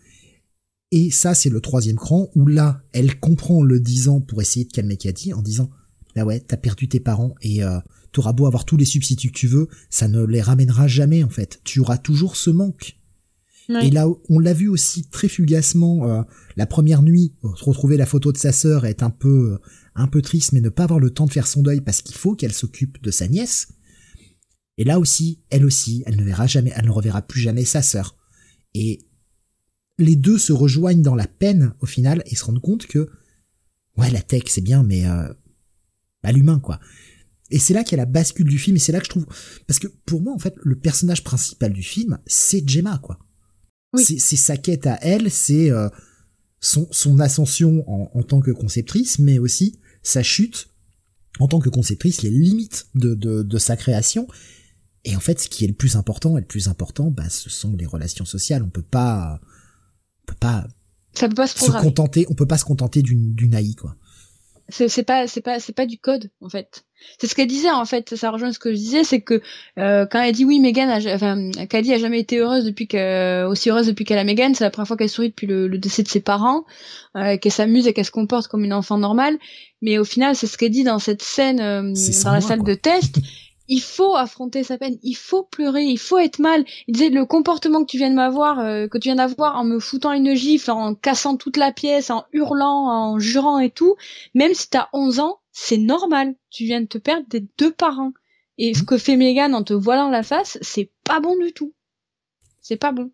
Et 0.91 1.09
ça 1.11 1.33
c'est 1.33 1.49
le 1.49 1.61
troisième 1.61 1.98
cran 1.98 2.30
où 2.35 2.48
là 2.48 2.83
elle 2.91 3.19
comprend 3.19 3.64
le 3.64 3.80
disant 3.80 4.19
pour 4.22 4.41
essayer 4.41 4.65
de 4.65 4.72
calmer 4.72 4.98
Cathy 4.98 5.33
en 5.33 5.41
disant 5.41 5.69
bah 6.15 6.25
ouais 6.25 6.40
t'as 6.41 6.57
perdu 6.57 6.90
tes 6.90 6.99
parents 6.99 7.35
et 7.41 7.64
euh, 7.64 7.80
t'auras 8.11 8.33
beau 8.33 8.45
avoir 8.45 8.65
tous 8.65 8.77
les 8.77 8.85
substituts 8.85 9.30
que 9.30 9.38
tu 9.38 9.48
veux, 9.48 9.67
ça 9.90 10.07
ne 10.07 10.23
les 10.25 10.41
ramènera 10.41 10.88
jamais 10.88 11.23
en 11.23 11.30
fait. 11.30 11.61
Tu 11.64 11.80
auras 11.80 11.98
toujours 11.98 12.35
ce 12.35 12.49
manque. 12.49 12.98
Ouais. 13.69 13.88
Et 13.88 13.91
là, 13.91 14.07
on 14.30 14.40
l'a 14.40 14.53
vu 14.53 14.67
aussi 14.67 15.06
très 15.09 15.27
fugacement 15.27 16.09
euh, 16.09 16.22
la 16.57 16.65
première 16.65 17.03
nuit, 17.03 17.33
retrouver 17.41 17.95
la 17.95 18.06
photo 18.06 18.31
de 18.31 18.38
sa 18.38 18.51
sœur, 18.51 18.85
être 18.85 19.03
un 19.03 19.11
peu, 19.11 19.53
euh, 19.53 19.57
un 19.95 20.07
peu 20.07 20.22
triste, 20.22 20.51
mais 20.51 20.61
ne 20.61 20.69
pas 20.69 20.83
avoir 20.83 20.99
le 20.99 21.11
temps 21.11 21.25
de 21.25 21.31
faire 21.31 21.48
son 21.48 21.61
deuil 21.61 21.80
parce 21.80 22.01
qu'il 22.01 22.15
faut 22.15 22.35
qu'elle 22.35 22.53
s'occupe 22.53 23.01
de 23.01 23.11
sa 23.11 23.27
nièce. 23.27 23.69
Et 24.77 24.83
là 24.83 25.00
aussi, 25.00 25.41
elle 25.50 25.66
aussi, 25.66 26.03
elle 26.06 26.16
ne 26.16 26.24
verra 26.24 26.48
jamais, 26.48 26.72
elle 26.75 26.85
ne 26.85 26.91
reverra 26.91 27.22
plus 27.22 27.41
jamais 27.41 27.66
sa 27.66 27.82
sœur. 27.82 28.17
Et 28.74 29.06
les 29.98 30.16
deux 30.16 30.38
se 30.38 30.53
rejoignent 30.53 31.01
dans 31.01 31.16
la 31.16 31.27
peine 31.27 31.74
au 31.82 31.85
final 31.85 32.24
et 32.25 32.35
se 32.35 32.45
rendent 32.45 32.61
compte 32.61 32.88
que, 32.88 33.09
ouais, 33.98 34.09
la 34.09 34.22
tech 34.22 34.43
c'est 34.48 34.61
bien, 34.61 34.83
mais 34.83 35.06
euh, 35.08 35.32
bah, 36.24 36.32
l'humain 36.32 36.59
quoi. 36.59 36.80
Et 37.51 37.59
c'est 37.59 37.74
là 37.74 37.83
qu'il 37.83 37.98
y 37.98 38.00
a 38.00 38.03
la 38.03 38.09
bascule 38.09 38.48
du 38.48 38.58
film 38.58 38.77
et 38.77 38.80
c'est 38.80 38.93
là 38.93 39.00
que 39.00 39.06
je 39.06 39.09
trouve, 39.09 39.27
parce 39.67 39.80
que 39.80 39.88
pour 39.88 40.22
moi 40.22 40.33
en 40.33 40.40
fait, 40.40 40.56
le 40.64 40.80
personnage 40.80 41.24
principal 41.24 41.74
du 41.74 41.83
film, 41.83 42.17
c'est 42.25 42.67
Gemma 42.67 42.98
quoi. 43.00 43.19
Oui. 43.93 44.06
C'est 44.06 44.38
sa 44.38 44.56
quête 44.56 44.88
à 44.88 44.98
elle, 45.01 45.30
c'est 45.30 45.69
euh, 45.69 45.90
son, 46.61 46.88
son 46.91 47.19
ascension 47.19 47.83
en, 47.88 48.09
en 48.17 48.24
tant 48.24 48.40
que 48.40 48.51
conceptrice, 48.51 49.19
mais 49.19 49.38
aussi 49.38 49.80
sa 50.01 50.24
chute 50.24 50.69
en 51.40 51.48
tant 51.48 51.59
que 51.59 51.69
conceptrice, 51.69 52.22
les 52.22 52.30
limites 52.30 52.88
de, 52.95 53.14
de, 53.16 53.43
de 53.43 53.58
sa 53.58 53.75
création. 53.75 54.27
Et 55.03 55.15
en 55.15 55.19
fait, 55.19 55.39
ce 55.39 55.49
qui 55.49 55.63
est 55.63 55.67
le 55.67 55.73
plus 55.73 55.95
important, 55.95 56.38
et 56.38 56.41
le 56.41 56.47
plus 56.47 56.67
important, 56.67 57.09
bah, 57.09 57.30
ce 57.30 57.49
sont 57.49 57.75
les 57.75 57.85
relations 57.85 58.25
sociales. 58.25 58.63
On 58.63 58.69
peut 58.69 58.81
pas, 58.83 59.39
on 60.23 60.25
peut 60.27 60.38
pas 60.39 60.67
Ça 61.13 61.27
peut 61.27 61.35
pas 61.35 61.47
se 61.47 61.71
contenter, 61.71 62.25
on 62.30 62.35
peut 62.35 62.45
pas 62.45 62.57
se 62.57 62.65
contenter 62.65 63.01
d'une 63.01 63.33
d'une 63.33 63.53
AI, 63.53 63.73
quoi. 63.73 63.95
C'est 64.69 65.03
pas 65.03 65.27
c'est 65.27 65.41
pas 65.41 65.59
c'est 65.59 65.73
pas 65.73 65.85
du 65.85 65.97
code 65.97 66.30
en 66.39 66.47
fait. 66.47 66.85
C'est 67.19 67.27
ce 67.27 67.35
qu'elle 67.35 67.47
disait 67.47 67.71
en 67.71 67.83
fait. 67.83 68.15
Ça 68.15 68.30
rejoint 68.31 68.53
ce 68.53 68.59
que 68.59 68.71
je 68.71 68.77
disais, 68.77 69.03
c'est 69.03 69.19
que 69.19 69.41
euh, 69.77 70.05
quand 70.05 70.21
elle 70.21 70.33
dit 70.33 70.45
oui, 70.45 70.59
Megan, 70.59 70.89
a, 70.89 71.13
enfin, 71.13 71.51
Caddy 71.67 71.93
a 71.93 71.97
jamais 71.97 72.19
été 72.19 72.38
heureuse 72.38 72.63
depuis 72.63 72.88
que 72.88 73.45
aussi 73.45 73.69
heureuse 73.69 73.88
depuis 73.88 74.05
qu'elle 74.05 74.19
a 74.19 74.23
Megan. 74.23 74.55
C'est 74.55 74.63
la 74.63 74.69
première 74.69 74.88
fois 74.88 74.95
qu'elle 74.95 75.09
sourit 75.09 75.30
depuis 75.30 75.47
le, 75.47 75.67
le 75.67 75.77
décès 75.77 76.03
de 76.03 76.07
ses 76.07 76.21
parents, 76.21 76.63
euh, 77.17 77.38
qu'elle 77.38 77.51
s'amuse 77.51 77.88
et 77.88 77.93
qu'elle 77.93 78.05
se 78.05 78.11
comporte 78.11 78.47
comme 78.47 78.63
une 78.63 78.73
enfant 78.73 78.97
normale. 78.97 79.38
Mais 79.81 79.97
au 79.97 80.05
final, 80.05 80.35
c'est 80.35 80.47
ce 80.47 80.57
qu'elle 80.57 80.71
dit 80.71 80.83
dans 80.83 80.99
cette 80.99 81.23
scène 81.23 81.59
euh, 81.59 81.93
dans 82.23 82.31
la 82.31 82.41
salle 82.41 82.59
quoi. 82.59 82.69
de 82.69 82.75
test. 82.75 83.19
Il 83.74 83.80
faut 83.80 84.17
affronter 84.17 84.66
sa 84.66 84.77
peine, 84.77 84.98
il 85.01 85.14
faut 85.16 85.43
pleurer, 85.43 85.85
il 85.85 85.98
faut 85.98 86.17
être 86.17 86.40
mal. 86.40 86.66
Il 86.88 86.93
disait 86.93 87.09
le 87.09 87.25
comportement 87.25 87.85
que 87.85 87.90
tu 87.90 87.98
viens 87.98 88.09
de 88.09 88.16
m'avoir, 88.16 88.59
euh, 88.59 88.90
que 88.90 88.98
tu 88.98 89.08
viens 89.08 89.16
d'avoir 89.16 89.56
en 89.56 89.64
me 89.64 89.80
foutant 89.80 90.11
une 90.11 90.35
gifle, 90.35 90.72
en 90.72 90.93
cassant 90.93 91.38
toute 91.38 91.56
la 91.56 91.72
pièce, 91.72 92.09
en 92.09 92.25
hurlant, 92.33 92.90
en 92.90 93.17
jurant 93.17 93.59
et 93.59 93.69
tout, 93.69 93.95
même 94.35 94.53
si 94.53 94.69
t'as 94.69 94.90
11 94.91 95.19
ans, 95.19 95.40
c'est 95.53 95.77
normal. 95.77 96.35
Tu 96.50 96.66
viens 96.66 96.82
de 96.82 96.85
te 96.85 96.98
perdre 96.98 97.25
des 97.30 97.48
deux 97.58 97.72
parents. 97.72 98.11
Et 98.58 98.74
ce 98.74 98.83
que 98.83 98.98
fait 98.98 99.16
Megan 99.16 99.56
en 99.56 99.64
te 99.64 99.74
voilant 99.74 100.09
la 100.09 100.24
face, 100.24 100.58
c'est 100.61 100.91
pas 101.06 101.22
bon 101.22 101.38
du 101.41 101.53
tout. 101.53 101.74
C'est 102.59 102.75
pas 102.75 102.91
bon. 102.91 103.09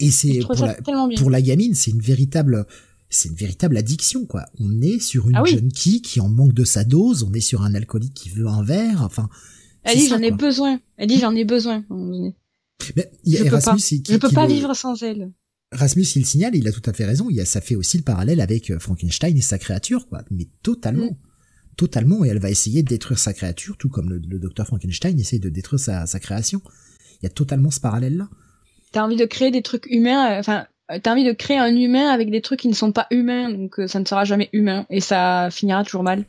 Et 0.00 0.10
c'est 0.10 0.40
pour 0.40 0.66
la, 0.66 0.74
pour 0.74 1.30
gamine, 1.30 1.74
c'est 1.76 1.92
une 1.92 2.00
véritable, 2.00 2.66
c'est 3.08 3.28
une 3.28 3.36
véritable 3.36 3.76
addiction, 3.76 4.26
quoi. 4.26 4.46
On 4.58 4.82
est 4.82 4.98
sur 4.98 5.28
une 5.28 5.36
Ah 5.36 5.42
oui. 5.42 5.52
junkie 5.52 6.02
qui 6.02 6.20
en 6.20 6.28
manque 6.28 6.54
de 6.54 6.64
sa 6.64 6.82
dose, 6.82 7.22
on 7.22 7.32
est 7.34 7.40
sur 7.40 7.62
un 7.62 7.74
alcoolique 7.76 8.14
qui 8.14 8.30
veut 8.30 8.48
un 8.48 8.64
verre, 8.64 9.02
enfin, 9.02 9.28
Elle 9.84 9.96
dit 9.96 10.08
j'en 10.08 10.22
ai 10.22 10.30
besoin. 10.30 10.80
Elle 10.96 11.08
dit 11.08 11.18
j'en 11.18 11.34
ai 11.34 11.44
besoin. 11.44 11.84
Mais 12.96 13.10
il 13.24 13.32
y 13.32 13.36
a 13.36 13.40
je 13.40 13.44
Erasmus, 13.46 13.72
peux 13.72 14.02
pas, 14.02 14.12
je 14.12 14.16
peux 14.18 14.34
pas 14.34 14.46
vivre 14.46 14.74
sans 14.74 15.02
elle. 15.02 15.32
Rasmus, 15.72 16.06
il 16.16 16.26
signale, 16.26 16.56
il 16.56 16.66
a 16.66 16.72
tout 16.72 16.82
à 16.86 16.92
fait 16.92 17.04
raison. 17.04 17.28
Il 17.30 17.36
y 17.36 17.40
a, 17.40 17.44
ça 17.44 17.60
fait 17.60 17.76
aussi 17.76 17.96
le 17.96 18.02
parallèle 18.02 18.40
avec 18.40 18.70
euh, 18.70 18.78
Frankenstein 18.78 19.36
et 19.36 19.40
sa 19.40 19.58
créature, 19.58 20.08
quoi. 20.08 20.22
Mais 20.30 20.48
totalement. 20.62 21.06
Mm. 21.06 21.16
Totalement. 21.76 22.24
Et 22.24 22.28
elle 22.28 22.40
va 22.40 22.50
essayer 22.50 22.82
de 22.82 22.88
détruire 22.88 23.18
sa 23.18 23.32
créature, 23.32 23.76
tout 23.76 23.88
comme 23.88 24.10
le, 24.10 24.38
docteur 24.38 24.66
Frankenstein 24.66 25.18
essaie 25.18 25.38
de 25.38 25.48
détruire 25.48 25.80
sa, 25.80 26.06
sa 26.06 26.18
création. 26.18 26.60
Il 27.22 27.24
y 27.24 27.26
a 27.26 27.30
totalement 27.30 27.70
ce 27.70 27.80
parallèle-là. 27.80 28.28
T'as 28.92 29.04
envie 29.04 29.16
de 29.16 29.24
créer 29.24 29.52
des 29.52 29.62
trucs 29.62 29.86
humains, 29.86 30.32
euh, 30.32 30.40
enfin, 30.40 30.66
t'as 31.02 31.12
envie 31.12 31.24
de 31.24 31.32
créer 31.32 31.58
un 31.58 31.74
humain 31.74 32.08
avec 32.08 32.30
des 32.30 32.40
trucs 32.40 32.60
qui 32.60 32.68
ne 32.68 32.74
sont 32.74 32.90
pas 32.90 33.06
humains, 33.12 33.50
donc 33.50 33.78
euh, 33.78 33.86
ça 33.86 34.00
ne 34.00 34.04
sera 34.04 34.24
jamais 34.24 34.50
humain. 34.52 34.86
Et 34.90 35.00
ça 35.00 35.48
finira 35.52 35.84
toujours 35.84 36.02
mal. 36.02 36.24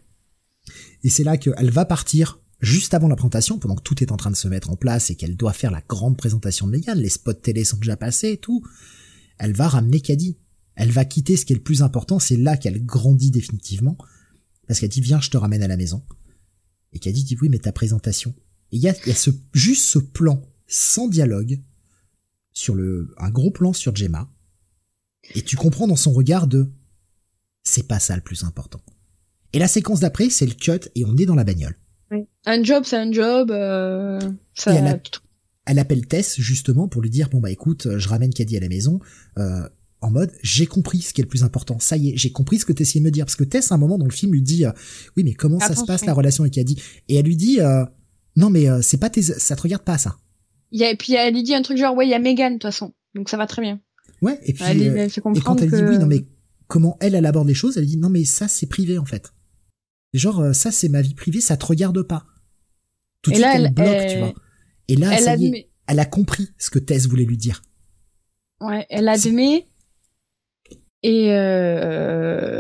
Et 1.04 1.10
c'est 1.10 1.24
là 1.24 1.38
qu'elle 1.38 1.72
va 1.72 1.86
partir 1.86 2.41
juste 2.62 2.94
avant 2.94 3.08
la 3.08 3.16
présentation, 3.16 3.60
pendant 3.60 3.76
que 3.76 3.84
tout 3.84 4.02
est 4.02 4.12
en 4.12 4.18
train 4.18 4.32
de 4.32 4.36
se 4.36 4.48
mettre 4.48 4.70
en 4.70 4.76
place 4.76 5.10
et 5.10 5.16
qu'elle 5.16 5.36
doit 5.36 5.54
faire 5.54 5.72
la 5.72 5.82
grande 5.82 6.18
présentation 6.18 6.68
de 6.68 6.72
Megan, 6.72 6.98
les 6.98 7.10
spots 7.10 7.34
télé 7.34 7.64
sont 7.64 7.78
déjà 7.78 7.98
passés 7.98 8.30
et 8.30 8.38
tout 8.38 8.64
elle 9.42 9.54
va 9.54 9.68
ramener 9.68 10.00
Caddy. 10.02 10.38
Elle 10.76 10.92
va 10.92 11.04
quitter 11.04 11.36
ce 11.36 11.46
qui 11.46 11.54
est 11.54 11.56
le 11.56 11.64
plus 11.64 11.82
important, 11.82 12.20
c'est 12.20 12.38
là 12.38 12.58
qu'elle 12.58 12.86
grandit 12.86 13.32
définitivement, 13.32 13.98
parce 14.68 14.80
qu'elle 14.80 14.90
dit 14.90 15.02
viens, 15.02 15.20
je 15.20 15.32
te 15.32 15.38
ramène 15.38 15.64
à 15.64 15.68
la 15.68 15.78
maison. 15.78 16.06
Et 16.94 17.00
Caddy 17.00 17.24
dit 17.24 17.38
oui, 17.42 17.50
mais 17.50 17.58
ta 17.58 17.72
présentation. 17.72 18.36
Et 18.72 18.78
il 18.78 18.82
y 18.82 18.88
a, 18.88 18.94
ce, 18.94 19.32
juste 19.54 19.86
ce 19.86 19.98
plan 19.98 20.48
sans 20.68 21.08
dialogue 21.08 21.60
sur 22.54 22.76
le, 22.76 23.16
un 23.18 23.32
gros 23.32 23.50
plan 23.50 23.74
sur 23.74 23.96
Gemma, 23.96 24.32
et 25.34 25.42
tu 25.42 25.56
comprends 25.56 25.88
dans 25.88 25.96
son 25.96 26.12
regard 26.12 26.46
de 26.46 26.72
c'est 27.64 27.88
pas 27.88 28.00
ça 28.00 28.16
le 28.16 28.22
plus 28.22 28.44
important. 28.44 28.82
Et 29.54 29.60
la 29.60 29.68
séquence 29.68 30.02
d'après, 30.02 30.30
c'est 30.30 30.46
le 30.46 30.54
cut 30.54 30.88
et 30.94 31.04
on 31.04 31.18
est 31.18 31.26
dans 31.26 31.36
la 31.36 31.44
bagnole. 31.44 31.76
Un 32.46 32.64
job, 32.64 32.84
c'est 32.86 32.98
un 32.98 33.12
job. 33.12 33.52
Euh, 33.52 34.20
ça 34.54 34.74
elle 35.66 35.80
appelle 35.80 36.08
Tess 36.08 36.40
justement 36.40 36.88
pour 36.88 37.02
lui 37.02 37.10
dire 37.10 37.30
bon 37.30 37.40
bah 37.40 37.52
écoute, 37.52 37.88
je 37.98 38.10
ramène 38.10 38.34
Caddy 38.34 38.58
à 38.58 38.60
la 38.60 38.68
maison. 38.68 39.00
Euh, 39.38 39.68
en 40.02 40.10
mode 40.10 40.32
j'ai 40.42 40.66
compris 40.66 41.02
ce 41.02 41.14
qui 41.14 41.22
est 41.22 41.24
le 41.24 41.30
plus 41.30 41.44
important. 41.44 41.80
Ça 41.80 41.98
y 41.98 42.10
est, 42.10 42.18
j'ai 42.18 42.32
compris 42.32 42.60
ce 42.60 42.66
que 42.66 42.74
tu 42.74 42.82
essayais 42.82 43.00
de 43.00 43.06
me 43.06 43.12
dire 43.12 43.26
parce 43.26 43.36
que 43.36 43.44
Tess 43.44 43.72
à 43.72 43.76
un 43.76 43.78
moment 43.78 43.98
dans 43.98 44.06
le 44.06 44.12
film 44.12 44.34
lui 44.34 44.42
dit 44.42 44.66
euh, 44.66 44.72
oui 45.16 45.24
mais 45.24 45.34
comment 45.34 45.60
ça 45.60 45.76
se 45.76 45.86
passe 45.86 46.06
la 46.06 46.14
relation 46.14 46.44
avec 46.44 46.54
Caddy? 46.54 46.82
Et 47.08 47.16
elle 47.16 47.26
lui 47.26 47.36
dit 47.36 47.62
euh, 47.62 47.86
non 48.36 48.50
mais 48.50 48.68
euh, 48.68 48.82
c'est 48.82 48.98
pas 48.98 49.10
tes 49.10 49.22
ça 49.22 49.56
te 49.56 49.62
regarde 49.62 49.84
pas 49.84 49.98
ça. 49.98 50.18
Y 50.72 50.84
a, 50.84 50.92
et 50.92 50.96
puis 50.96 51.14
elle 51.14 51.34
lui 51.34 51.44
dit 51.44 51.54
un 51.54 51.62
truc 51.62 51.78
genre 51.78 51.96
ouais 51.96 52.08
il 52.08 52.10
y 52.10 52.16
a 52.16 52.20
Megan 52.20 52.54
de 52.54 52.58
toute 52.58 52.64
façon 52.64 52.94
donc 53.14 53.30
ça 53.30 53.38
va 53.38 53.46
très 53.46 53.62
bien. 53.62 53.80
Ouais 54.22 54.40
et 54.44 54.54
puis 54.54 54.64
elle, 54.68 54.82
et 54.82 55.10
quand 55.42 55.62
elle 55.62 55.70
dit 55.70 55.84
oui 55.84 55.98
non 56.00 56.08
mais 56.08 56.26
comment 56.68 56.98
elle 57.00 57.14
elle 57.16 57.26
aborde 57.26 57.48
les 57.48 57.54
choses 57.54 57.78
elle 57.78 57.86
dit 57.86 57.98
non 57.98 58.10
mais 58.10 58.26
ça 58.26 58.48
c'est 58.48 58.68
privé 58.68 58.98
en 58.98 59.06
fait. 59.06 59.32
Genre 60.14 60.54
ça 60.54 60.72
c'est 60.72 60.90
ma 60.90 61.02
vie 61.02 61.14
privée 61.14 61.42
ça 61.42 61.58
te 61.58 61.66
regarde 61.66 62.02
pas. 62.04 62.26
Tout 63.22 63.32
de 63.32 63.36
suite 63.36 63.48
elle, 63.54 63.66
elle 63.66 63.74
bloque 63.74 64.08
tu 64.10 64.18
vois. 64.20 64.34
Et 64.88 64.96
là, 64.96 65.14
elle, 65.14 65.24
ça 65.24 65.36
y 65.36 65.46
est, 65.46 65.70
elle 65.88 66.00
a 66.00 66.06
compris 66.06 66.50
ce 66.58 66.70
que 66.70 66.80
Tess 66.80 67.08
voulait 67.08 67.26
lui 67.26 67.38
dire. 67.38 67.62
Ouais, 68.60 68.86
elle 68.90 69.08
admet. 69.08 69.68
Et 71.04 71.32
euh... 71.32 72.60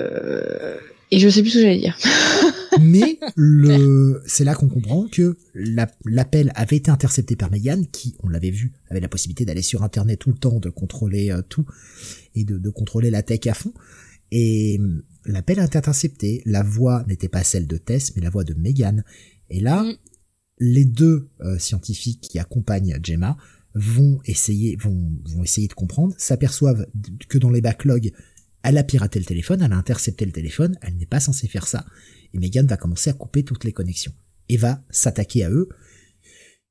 et 1.12 1.20
je 1.20 1.30
sais 1.30 1.42
plus 1.42 1.52
ce 1.52 1.56
que 1.56 1.62
j'allais 1.62 1.80
dire. 1.80 1.98
Mais 2.82 3.20
le, 3.36 4.24
c'est 4.26 4.46
là 4.46 4.56
qu'on 4.56 4.70
comprend 4.70 5.08
que 5.08 5.38
l'appel 5.54 6.52
avait 6.56 6.78
été 6.78 6.90
intercepté 6.90 7.36
par 7.36 7.52
Megan, 7.52 7.86
qui, 7.92 8.16
on 8.24 8.30
l'avait 8.30 8.50
vu, 8.50 8.72
avait 8.90 9.02
la 9.02 9.10
possibilité 9.10 9.44
d'aller 9.46 9.62
sur 9.62 9.84
Internet 9.84 10.20
tout 10.20 10.32
le 10.32 10.38
temps, 10.38 10.60
de 10.60 10.70
contrôler 10.70 11.32
euh, 11.32 11.42
tout 11.42 11.66
et 12.34 12.46
de, 12.46 12.58
de, 12.58 12.70
contrôler 12.70 13.12
la 13.12 13.24
tech 13.24 13.46
à 13.48 13.54
fond. 13.54 13.74
Et 14.32 14.80
l'appel 15.26 15.60
a 15.60 15.66
été 15.66 15.78
intercepté. 15.78 16.42
La 16.46 16.64
voix 16.64 17.04
n'était 17.08 17.30
pas 17.30 17.44
celle 17.44 17.68
de 17.68 17.78
Tess, 17.78 18.16
mais 18.16 18.22
la 18.22 18.30
voix 18.30 18.44
de 18.44 18.54
Megan. 18.54 19.04
Et 19.50 19.60
là, 19.60 19.84
mm 19.84 19.96
les 20.62 20.86
deux 20.86 21.28
euh, 21.42 21.58
scientifiques 21.58 22.22
qui 22.22 22.40
accompagnent 22.40 22.98
Gemma 23.04 23.36
vont 23.74 24.20
essayer, 24.26 24.78
vont, 24.78 25.12
vont 25.26 25.44
essayer 25.44 25.68
de 25.68 25.74
comprendre, 25.74 26.14
s'aperçoivent 26.18 26.86
que 27.28 27.40
dans 27.40 27.50
les 27.50 27.62
backlogs, 27.62 28.12
elle 28.64 28.78
a 28.78 28.84
piraté 28.84 29.18
le 29.18 29.26
téléphone, 29.26 29.64
elle 29.64 29.74
a 29.74 29.78
intercepté 29.78 30.24
le 30.24 30.32
téléphone, 30.32 30.78
elle 30.82 30.96
n'est 30.98 31.08
pas 31.08 31.20
censée 31.20 31.48
faire 31.48 31.68
ça. 31.68 31.84
Et 32.34 32.38
Megan 32.38 32.68
va 32.68 32.78
commencer 32.78 33.10
à 33.10 33.14
couper 33.14 33.44
toutes 33.44 33.64
les 33.64 33.74
connexions 33.74 34.14
et 34.50 34.58
va 34.58 34.84
s'attaquer 34.92 35.44
à 35.46 35.50
eux. 35.50 35.68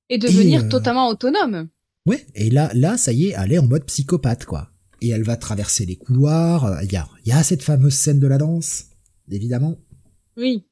Et 0.09 0.19
devenir 0.19 0.65
euh, 0.65 0.69
totalement 0.69 1.09
autonome. 1.09 1.69
Ouais, 2.07 2.25
et 2.37 2.49
là, 2.49 2.71
là, 2.75 2.97
ça 2.97 3.13
y 3.13 3.27
est, 3.27 3.35
elle 3.37 3.53
est 3.53 3.59
en 3.59 3.67
mode 3.67 3.85
psychopathe, 3.87 4.45
quoi. 4.45 4.70
Et 5.01 5.11
elle 5.11 5.23
va 5.23 5.37
traverser 5.37 5.87
les 5.87 5.97
couloirs. 5.97 6.83
Il 6.83 6.93
y 6.93 7.33
a, 7.33 7.43
cette 7.43 7.63
fameuse 7.63 7.95
scène 7.95 8.21
de 8.21 8.27
la 8.27 8.39
danse, 8.39 8.85
évidemment. 9.31 9.77
Oui. 10.37 10.67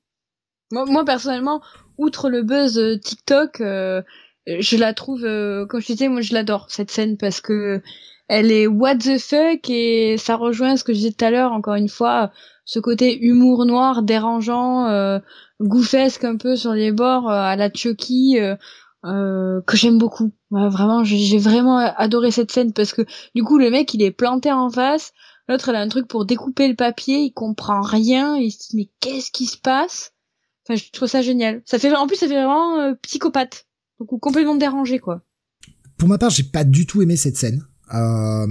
Moi, 0.70 1.04
personnellement, 1.04 1.62
outre 1.96 2.28
le 2.28 2.42
buzz 2.42 2.78
euh, 2.78 2.98
TikTok, 2.98 3.60
euh, 3.62 4.02
je 4.46 4.76
la 4.76 4.94
trouve, 4.94 5.24
euh, 5.24 5.66
comme 5.66 5.80
je 5.80 5.86
disais, 5.86 6.08
moi 6.08 6.20
je 6.20 6.32
l'adore 6.32 6.66
cette 6.70 6.90
scène 6.90 7.16
parce 7.16 7.40
que 7.40 7.82
elle 8.28 8.52
est 8.52 8.66
what 8.66 8.96
the 8.96 9.18
fuck 9.18 9.68
et 9.70 10.16
ça 10.18 10.36
rejoint 10.36 10.76
ce 10.76 10.84
que 10.84 10.92
je 10.92 10.98
disais 10.98 11.12
tout 11.12 11.24
à 11.24 11.30
l'heure, 11.30 11.52
encore 11.52 11.74
une 11.74 11.88
fois, 11.88 12.30
ce 12.64 12.78
côté 12.78 13.18
humour 13.18 13.64
noir, 13.64 14.02
dérangeant, 14.02 14.86
euh, 14.86 15.18
gouffesque 15.60 16.24
un 16.24 16.36
peu 16.36 16.54
sur 16.54 16.74
les 16.74 16.92
bords 16.92 17.30
à 17.30 17.56
la 17.56 17.72
Chucky. 17.72 18.38
Euh, 19.04 19.60
que 19.62 19.76
j'aime 19.76 19.98
beaucoup. 19.98 20.32
vraiment, 20.50 21.04
j'ai 21.04 21.38
vraiment 21.38 21.78
adoré 21.78 22.30
cette 22.32 22.50
scène 22.50 22.72
parce 22.72 22.92
que 22.92 23.02
du 23.34 23.44
coup 23.44 23.56
le 23.56 23.70
mec 23.70 23.94
il 23.94 24.02
est 24.02 24.10
planté 24.10 24.50
en 24.50 24.70
face, 24.70 25.12
l'autre 25.48 25.68
il 25.68 25.76
a 25.76 25.80
un 25.80 25.88
truc 25.88 26.08
pour 26.08 26.24
découper 26.24 26.66
le 26.66 26.74
papier, 26.74 27.18
il 27.18 27.30
comprend 27.32 27.80
rien, 27.80 28.36
il 28.36 28.50
se 28.50 28.70
dit 28.70 28.76
mais 28.76 28.88
qu'est-ce 28.98 29.30
qui 29.30 29.46
se 29.46 29.56
passe? 29.56 30.12
Je 30.76 30.90
trouve 30.90 31.08
ça 31.08 31.22
génial. 31.22 31.62
Ça 31.64 31.78
fait, 31.78 31.94
en 31.94 32.06
plus, 32.06 32.16
ça 32.16 32.28
fait 32.28 32.34
vraiment 32.34 32.78
euh, 32.80 32.94
psychopathe. 33.02 33.66
Donc, 33.98 34.20
complètement 34.20 34.54
dérangé, 34.54 34.98
quoi. 34.98 35.24
Pour 35.96 36.08
ma 36.08 36.18
part, 36.18 36.30
j'ai 36.30 36.44
pas 36.44 36.64
du 36.64 36.86
tout 36.86 37.02
aimé 37.02 37.16
cette 37.16 37.36
scène. 37.36 37.66
Euh... 37.94 38.46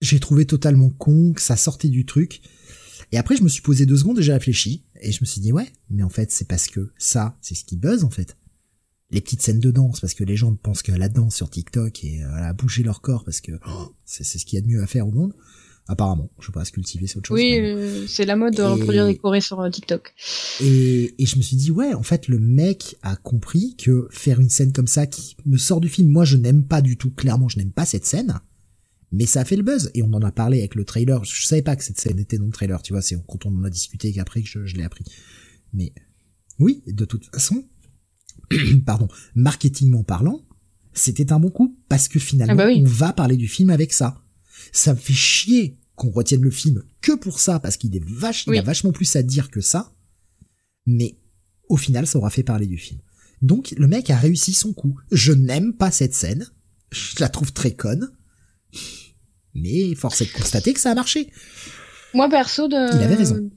J'ai 0.00 0.18
trouvé 0.18 0.46
totalement 0.46 0.88
con 0.90 1.32
que 1.34 1.42
ça 1.42 1.56
sortait 1.56 1.88
du 1.88 2.06
truc. 2.06 2.40
Et 3.12 3.18
après, 3.18 3.36
je 3.36 3.42
me 3.42 3.48
suis 3.48 3.60
posé 3.60 3.84
deux 3.84 3.98
secondes 3.98 4.18
et 4.18 4.22
j'ai 4.22 4.32
réfléchi. 4.32 4.86
Et 5.02 5.12
je 5.12 5.18
me 5.20 5.26
suis 5.26 5.40
dit, 5.40 5.52
ouais, 5.52 5.70
mais 5.90 6.02
en 6.02 6.08
fait, 6.08 6.30
c'est 6.30 6.48
parce 6.48 6.68
que 6.68 6.92
ça, 6.96 7.36
c'est 7.42 7.54
ce 7.54 7.64
qui 7.64 7.76
buzz, 7.76 8.04
en 8.04 8.10
fait. 8.10 8.36
Les 9.10 9.20
petites 9.20 9.42
scènes 9.42 9.60
de 9.60 9.70
danse, 9.70 10.00
parce 10.00 10.14
que 10.14 10.24
les 10.24 10.36
gens 10.36 10.54
pensent 10.54 10.82
que 10.82 10.92
la 10.92 11.08
danse 11.08 11.34
sur 11.34 11.50
TikTok 11.50 12.04
et 12.04 12.22
euh, 12.22 12.28
à 12.32 12.52
bouger 12.52 12.82
leur 12.82 13.00
corps, 13.00 13.24
parce 13.24 13.40
que 13.40 13.52
oh, 13.66 13.94
c'est 14.04 14.24
ce 14.24 14.44
qu'il 14.44 14.56
y 14.56 14.58
a 14.58 14.62
de 14.62 14.68
mieux 14.68 14.82
à 14.82 14.86
faire 14.86 15.08
au 15.08 15.10
monde. 15.10 15.34
Apparemment, 15.88 16.30
je 16.38 16.46
sais 16.46 16.52
pas, 16.52 16.64
se 16.64 16.70
cultiver, 16.70 17.08
c'est 17.08 17.16
autre 17.16 17.26
chose. 17.26 17.40
Oui, 17.40 17.58
euh, 17.58 18.06
c'est 18.06 18.24
la 18.24 18.36
mode 18.36 18.54
de 18.54 18.62
reproduire 18.62 19.06
des 19.06 19.16
chorés 19.16 19.40
sur 19.40 19.58
euh, 19.60 19.70
TikTok. 19.70 20.14
Et, 20.60 21.14
et 21.18 21.26
je 21.26 21.36
me 21.36 21.42
suis 21.42 21.56
dit, 21.56 21.72
ouais, 21.72 21.94
en 21.94 22.04
fait, 22.04 22.28
le 22.28 22.38
mec 22.38 22.96
a 23.02 23.16
compris 23.16 23.74
que 23.76 24.06
faire 24.12 24.38
une 24.38 24.50
scène 24.50 24.72
comme 24.72 24.86
ça 24.86 25.08
qui 25.08 25.36
me 25.46 25.56
sort 25.58 25.80
du 25.80 25.88
film, 25.88 26.08
moi, 26.08 26.24
je 26.24 26.36
n'aime 26.36 26.64
pas 26.64 26.80
du 26.80 26.96
tout. 26.96 27.10
Clairement, 27.10 27.48
je 27.48 27.58
n'aime 27.58 27.72
pas 27.72 27.86
cette 27.86 28.06
scène. 28.06 28.38
Mais 29.10 29.26
ça 29.26 29.40
a 29.40 29.44
fait 29.44 29.56
le 29.56 29.64
buzz. 29.64 29.90
Et 29.94 30.04
on 30.04 30.12
en 30.12 30.22
a 30.22 30.30
parlé 30.30 30.60
avec 30.60 30.76
le 30.76 30.84
trailer. 30.84 31.24
Je 31.24 31.44
savais 31.44 31.62
pas 31.62 31.74
que 31.74 31.82
cette 31.82 31.98
scène 31.98 32.20
était 32.20 32.38
dans 32.38 32.46
le 32.46 32.52
trailer, 32.52 32.80
tu 32.82 32.92
vois. 32.92 33.02
C'est 33.02 33.16
quand 33.26 33.46
on 33.46 33.56
en 33.56 33.64
a 33.64 33.70
discuté 33.70 34.12
qu'après 34.12 34.42
que 34.42 34.48
je, 34.48 34.66
je 34.66 34.76
l'ai 34.76 34.84
appris. 34.84 35.04
Mais 35.72 35.92
oui, 36.60 36.84
de 36.86 37.04
toute 37.04 37.26
façon, 37.26 37.64
pardon, 38.86 39.08
marketingment 39.34 40.02
parlant, 40.02 40.44
c'était 40.92 41.32
un 41.32 41.40
bon 41.40 41.50
coup 41.50 41.78
parce 41.88 42.08
que 42.08 42.18
finalement, 42.18 42.62
ah 42.62 42.66
bah 42.66 42.72
on 42.76 42.84
va 42.84 43.12
parler 43.12 43.36
du 43.36 43.48
film 43.48 43.70
avec 43.70 43.92
ça. 43.92 44.22
Ça 44.72 44.92
me 44.92 44.98
fait 44.98 45.12
chier 45.12 45.78
qu'on 45.94 46.10
retienne 46.10 46.42
le 46.42 46.50
film 46.50 46.82
que 47.00 47.12
pour 47.12 47.40
ça, 47.40 47.60
parce 47.60 47.76
qu'il 47.76 47.94
est 47.96 48.04
vache, 48.04 48.44
il 48.46 48.58
a 48.58 48.62
vachement 48.62 48.92
plus 48.92 49.16
à 49.16 49.22
dire 49.22 49.50
que 49.50 49.60
ça. 49.60 49.92
Mais 50.86 51.18
au 51.68 51.76
final, 51.76 52.06
ça 52.06 52.18
aura 52.18 52.30
fait 52.30 52.42
parler 52.42 52.66
du 52.66 52.78
film. 52.78 53.00
Donc 53.42 53.74
le 53.76 53.86
mec 53.86 54.10
a 54.10 54.16
réussi 54.16 54.52
son 54.52 54.72
coup. 54.72 54.98
Je 55.12 55.32
n'aime 55.32 55.72
pas 55.74 55.90
cette 55.90 56.14
scène. 56.14 56.46
Je 56.90 57.20
la 57.20 57.28
trouve 57.28 57.52
très 57.52 57.72
conne. 57.72 58.10
Mais 59.54 59.94
force 59.94 60.20
est 60.20 60.26
de 60.26 60.32
constater 60.32 60.72
que 60.72 60.80
ça 60.80 60.90
a 60.90 60.94
marché. 60.94 61.30
Moi 62.14 62.28
perso 62.28 62.68
de... 62.68 62.96
Il 62.96 63.02
avait 63.02 63.14
raison. 63.14 63.50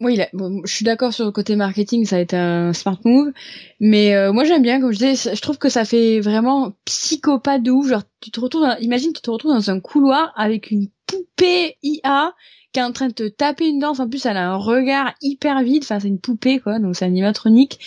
Oui, 0.00 0.20
je 0.64 0.74
suis 0.74 0.84
d'accord 0.84 1.14
sur 1.14 1.24
le 1.24 1.30
côté 1.30 1.56
marketing, 1.56 2.04
ça 2.04 2.16
a 2.16 2.18
été 2.18 2.36
un 2.36 2.74
smart 2.74 2.98
move, 3.06 3.32
mais 3.80 4.14
euh, 4.14 4.30
moi 4.30 4.44
j'aime 4.44 4.60
bien, 4.60 4.78
comme 4.78 4.92
je 4.92 4.98
disais, 4.98 5.34
je 5.34 5.40
trouve 5.40 5.56
que 5.56 5.70
ça 5.70 5.86
fait 5.86 6.20
vraiment 6.20 6.74
psychopathe 6.84 7.62
de 7.62 7.70
ouf. 7.70 7.88
Genre, 7.88 8.02
tu 8.20 8.30
te 8.30 8.38
retrouves, 8.38 8.68
imagine, 8.80 9.14
tu 9.14 9.22
te 9.22 9.30
retrouves 9.30 9.54
dans 9.54 9.70
un 9.70 9.80
couloir 9.80 10.34
avec 10.36 10.70
une 10.70 10.88
poupée 11.06 11.76
IA 11.82 12.34
qui 12.72 12.80
est 12.80 12.82
en 12.82 12.92
train 12.92 13.08
de 13.08 13.14
te 13.14 13.26
taper 13.26 13.68
une 13.68 13.78
danse. 13.78 14.00
En 14.00 14.08
plus, 14.08 14.26
elle 14.26 14.36
a 14.36 14.50
un 14.50 14.56
regard 14.56 15.14
hyper 15.22 15.62
vide. 15.62 15.82
Enfin, 15.82 15.98
c'est 15.98 16.08
une 16.08 16.20
poupée, 16.20 16.60
quoi. 16.60 16.78
Donc, 16.78 16.94
c'est 16.94 17.06
animatronique. 17.06 17.78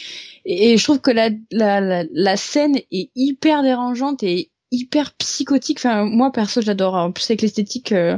Et, 0.45 0.77
je 0.77 0.83
trouve 0.83 0.99
que 0.99 1.11
la, 1.11 1.29
la, 1.51 2.03
la, 2.11 2.38
scène 2.38 2.77
est 2.91 3.11
hyper 3.15 3.61
dérangeante 3.61 4.23
et 4.23 4.49
hyper 4.72 5.14
psychotique. 5.14 5.80
Enfin, 5.80 6.06
moi 6.06 6.31
perso, 6.31 6.61
j'adore. 6.61 6.93
En 6.93 7.11
plus 7.11 7.30
avec 7.30 7.41
l'esthétique, 7.41 7.91
euh, 7.91 8.17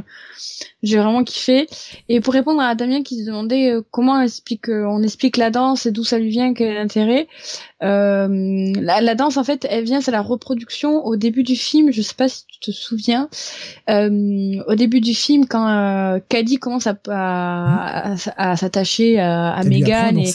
j'ai 0.82 0.98
vraiment 0.98 1.24
kiffé. 1.24 1.66
Et 2.08 2.20
pour 2.20 2.34
répondre 2.34 2.60
à 2.60 2.74
Damien 2.74 3.02
qui 3.02 3.20
se 3.20 3.26
demandait 3.26 3.70
euh, 3.70 3.82
comment 3.90 4.12
on 4.14 4.20
explique, 4.20 4.68
euh, 4.68 4.84
on 4.86 5.02
explique 5.02 5.38
la 5.38 5.50
danse 5.50 5.86
et 5.86 5.92
d'où 5.92 6.04
ça 6.04 6.18
lui 6.18 6.28
vient, 6.28 6.52
quel 6.52 6.68
est 6.68 6.74
l'intérêt. 6.74 7.26
La, 7.80 9.00
la, 9.00 9.14
danse, 9.14 9.36
en 9.38 9.44
fait, 9.44 9.66
elle 9.68 9.84
vient, 9.84 10.00
c'est 10.00 10.10
la 10.10 10.22
reproduction 10.22 11.04
au 11.04 11.16
début 11.16 11.42
du 11.42 11.56
film. 11.56 11.90
Je 11.90 12.02
sais 12.02 12.14
pas 12.14 12.28
si 12.28 12.44
tu 12.46 12.60
te 12.60 12.70
souviens. 12.70 13.28
au 13.88 14.74
début 14.74 15.00
du 15.00 15.14
film, 15.14 15.46
quand 15.46 16.20
Caddy 16.28 16.58
commence 16.58 16.86
à, 16.86 16.96
à, 17.08 18.14
à, 18.36 18.56
s'attacher 18.56 19.18
à, 19.18 19.52
à 19.52 19.64
Megan 19.64 20.18
et, 20.18 20.32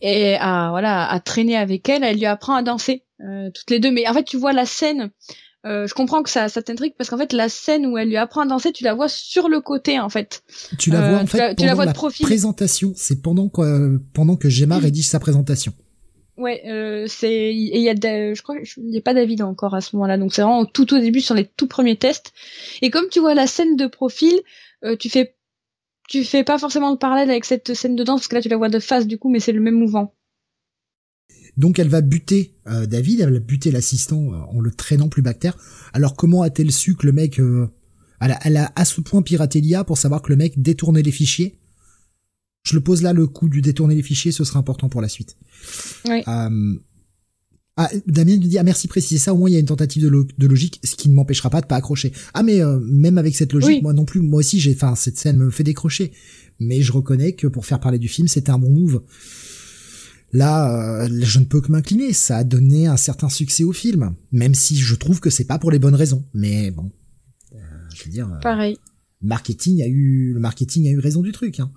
et 0.00 0.36
à 0.36 0.70
voilà 0.70 1.08
à 1.08 1.20
traîner 1.20 1.56
avec 1.56 1.88
elle. 1.88 2.02
Elle 2.02 2.16
lui 2.16 2.26
apprend 2.26 2.54
à 2.54 2.62
danser 2.62 3.04
toutes 3.54 3.70
les 3.70 3.78
deux. 3.78 3.92
Mais 3.92 4.08
en 4.08 4.14
fait, 4.14 4.24
tu 4.24 4.36
vois 4.36 4.52
la 4.52 4.66
scène. 4.66 5.10
Je 5.64 5.92
comprends 5.94 6.22
que 6.22 6.30
ça, 6.30 6.48
ça 6.48 6.62
t'intrigue 6.62 6.94
parce 6.96 7.10
qu'en 7.10 7.18
fait 7.18 7.32
la 7.32 7.48
scène 7.48 7.86
où 7.86 7.98
elle 7.98 8.08
lui 8.08 8.16
apprend 8.16 8.42
à 8.42 8.46
danser, 8.46 8.72
tu 8.72 8.84
la 8.84 8.94
vois 8.94 9.08
sur 9.08 9.48
le 9.48 9.60
côté 9.60 10.00
en 10.00 10.08
fait. 10.08 10.42
Tu 10.78 10.90
la 10.90 11.08
vois 11.08 11.18
en 11.18 11.26
fait 11.26 11.54
tu 11.54 11.66
la, 11.66 11.74
vois 11.74 11.86
de 11.86 11.92
profil. 11.92 12.24
présentation. 12.24 12.92
C'est 12.96 13.22
pendant 13.22 13.48
que 13.48 13.98
pendant 14.14 14.36
que 14.36 14.48
Gemma 14.48 14.78
rédige 14.78 15.08
sa 15.08 15.20
présentation. 15.20 15.72
Ouais, 16.40 16.62
euh, 16.66 17.04
c'est 17.06 17.54
il 17.54 17.82
y 17.82 17.90
a 17.90 17.94
je 17.94 18.40
crois 18.40 18.56
il 18.78 18.94
y 18.94 18.96
a 18.96 19.02
pas 19.02 19.12
David 19.12 19.42
encore 19.42 19.74
à 19.74 19.82
ce 19.82 19.94
moment-là, 19.96 20.16
donc 20.16 20.32
c'est 20.32 20.40
vraiment 20.40 20.64
tout 20.64 20.94
au 20.94 20.98
début 20.98 21.20
sur 21.20 21.34
les 21.34 21.44
tout 21.44 21.66
premiers 21.66 21.96
tests. 21.96 22.32
Et 22.80 22.88
comme 22.88 23.08
tu 23.10 23.20
vois 23.20 23.34
la 23.34 23.46
scène 23.46 23.76
de 23.76 23.86
profil, 23.86 24.40
euh, 24.82 24.96
tu 24.96 25.10
fais 25.10 25.36
tu 26.08 26.24
fais 26.24 26.42
pas 26.42 26.58
forcément 26.58 26.90
le 26.90 26.96
parallèle 26.96 27.30
avec 27.30 27.44
cette 27.44 27.74
scène 27.74 27.94
de 27.94 28.04
danse 28.04 28.20
parce 28.20 28.28
que 28.28 28.36
là 28.36 28.40
tu 28.40 28.48
la 28.48 28.56
vois 28.56 28.70
de 28.70 28.78
face 28.78 29.06
du 29.06 29.18
coup, 29.18 29.28
mais 29.28 29.38
c'est 29.38 29.52
le 29.52 29.60
même 29.60 29.74
mouvement. 29.74 30.14
Donc 31.56 31.78
elle 31.78 31.88
va 31.88 32.00
buter 32.00 32.54
euh, 32.68 32.86
David, 32.86 33.20
elle 33.20 33.32
va 33.32 33.38
buter 33.38 33.70
l'assistant 33.70 34.32
euh, 34.32 34.36
en 34.50 34.60
le 34.60 34.70
traînant 34.70 35.08
plus 35.08 35.22
bactère. 35.22 35.56
Alors 35.92 36.16
comment 36.16 36.42
a-t-elle 36.42 36.72
su 36.72 36.94
que 36.94 37.06
le 37.06 37.12
mec, 37.12 37.38
elle 37.38 38.32
a, 38.32 38.38
elle, 38.44 38.56
a, 38.56 38.72
à 38.76 38.84
ce 38.84 39.00
point 39.00 39.22
piraté 39.22 39.60
l'IA 39.60 39.84
pour 39.84 39.98
savoir 39.98 40.22
que 40.22 40.30
le 40.30 40.36
mec 40.36 40.60
détournait 40.60 41.02
les 41.02 41.12
fichiers? 41.12 41.60
Je 42.62 42.74
le 42.74 42.82
pose 42.82 43.02
là, 43.02 43.12
le 43.12 43.26
coup 43.26 43.48
du 43.48 43.62
détourner 43.62 43.94
les 43.94 44.02
fichiers, 44.02 44.32
ce 44.32 44.44
sera 44.44 44.58
important 44.58 44.88
pour 44.88 45.00
la 45.00 45.08
suite. 45.08 45.36
Oui. 46.06 46.22
Euh, 46.28 46.74
ah, 47.76 47.88
Damien 48.06 48.36
nous 48.36 48.48
dit 48.48 48.58
ah 48.58 48.62
merci 48.62 48.88
préciser 48.88 49.18
ça 49.18 49.32
au 49.32 49.38
moins 49.38 49.48
il 49.48 49.54
y 49.54 49.56
a 49.56 49.60
une 49.60 49.64
tentative 49.64 50.02
de, 50.02 50.46
logique 50.46 50.80
ce 50.84 50.96
qui 50.96 51.08
ne 51.08 51.14
m'empêchera 51.14 51.48
pas 51.48 51.62
de 51.62 51.66
pas 51.66 51.76
accrocher 51.76 52.12
ah 52.34 52.42
mais 52.42 52.60
euh, 52.60 52.78
même 52.80 53.16
avec 53.16 53.34
cette 53.34 53.54
logique 53.54 53.82
moi 53.82 53.94
non 53.94 54.04
plus 54.04 54.20
moi 54.20 54.40
aussi 54.40 54.60
j'ai 54.60 54.74
enfin 54.74 54.94
cette 54.96 55.16
scène 55.16 55.38
me 55.38 55.50
fait 55.50 55.62
décrocher 55.62 56.12
mais 56.58 56.82
je 56.82 56.92
reconnais 56.92 57.32
que 57.32 57.46
pour 57.46 57.64
faire 57.64 57.80
parler 57.80 57.98
du 57.98 58.08
film 58.08 58.28
c'était 58.28 58.50
un 58.50 58.58
bon 58.58 58.68
move 58.68 59.02
là 60.32 61.02
euh, 61.02 61.08
je 61.22 61.38
ne 61.38 61.44
peux 61.44 61.60
que 61.60 61.72
m'incliner 61.72 62.12
ça 62.12 62.38
a 62.38 62.44
donné 62.44 62.86
un 62.86 62.96
certain 62.96 63.28
succès 63.28 63.64
au 63.64 63.72
film 63.72 64.14
même 64.32 64.54
si 64.54 64.76
je 64.76 64.94
trouve 64.94 65.20
que 65.20 65.30
c'est 65.30 65.44
pas 65.44 65.58
pour 65.58 65.70
les 65.70 65.78
bonnes 65.78 65.94
raisons 65.94 66.24
mais 66.34 66.70
bon 66.70 66.90
je 67.92 68.04
veux 68.04 68.10
dire 68.10 68.38
pareil 68.40 68.78
marketing 69.20 69.82
a 69.82 69.86
eu 69.86 70.32
le 70.32 70.40
marketing 70.40 70.86
a 70.86 70.90
eu 70.90 70.98
raison 70.98 71.22
du 71.22 71.32
truc 71.32 71.60
hein. 71.60 71.72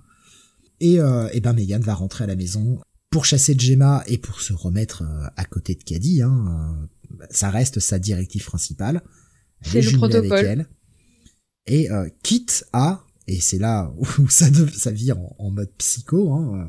Et, 0.80 1.00
euh, 1.00 1.28
et 1.32 1.40
ben 1.40 1.52
Megan 1.52 1.80
va 1.82 1.94
rentrer 1.94 2.24
à 2.24 2.26
la 2.26 2.36
maison 2.36 2.80
pour 3.10 3.24
chasser 3.24 3.54
Gemma 3.56 4.02
et 4.06 4.18
pour 4.18 4.40
se 4.40 4.52
remettre 4.52 5.02
euh, 5.02 5.28
à 5.36 5.44
côté 5.44 5.74
de 5.74 5.82
Caddy. 5.84 6.20
Hein, 6.22 6.86
euh, 7.20 7.26
ça 7.30 7.48
reste 7.48 7.78
sa 7.78 7.98
directive 7.98 8.44
principale. 8.44 9.02
C'est 9.62 9.82
le 9.82 9.92
protocole. 9.92 10.44
elle. 10.44 10.66
Et 11.66 11.90
euh, 11.90 12.08
quitte 12.22 12.66
à, 12.72 13.04
et 13.28 13.40
c'est 13.40 13.58
là 13.58 13.94
où 14.18 14.28
ça, 14.28 14.46
ça 14.76 14.90
vire 14.90 15.16
en, 15.38 15.50
mode 15.50 15.70
psycho, 15.78 16.32
hein, 16.32 16.68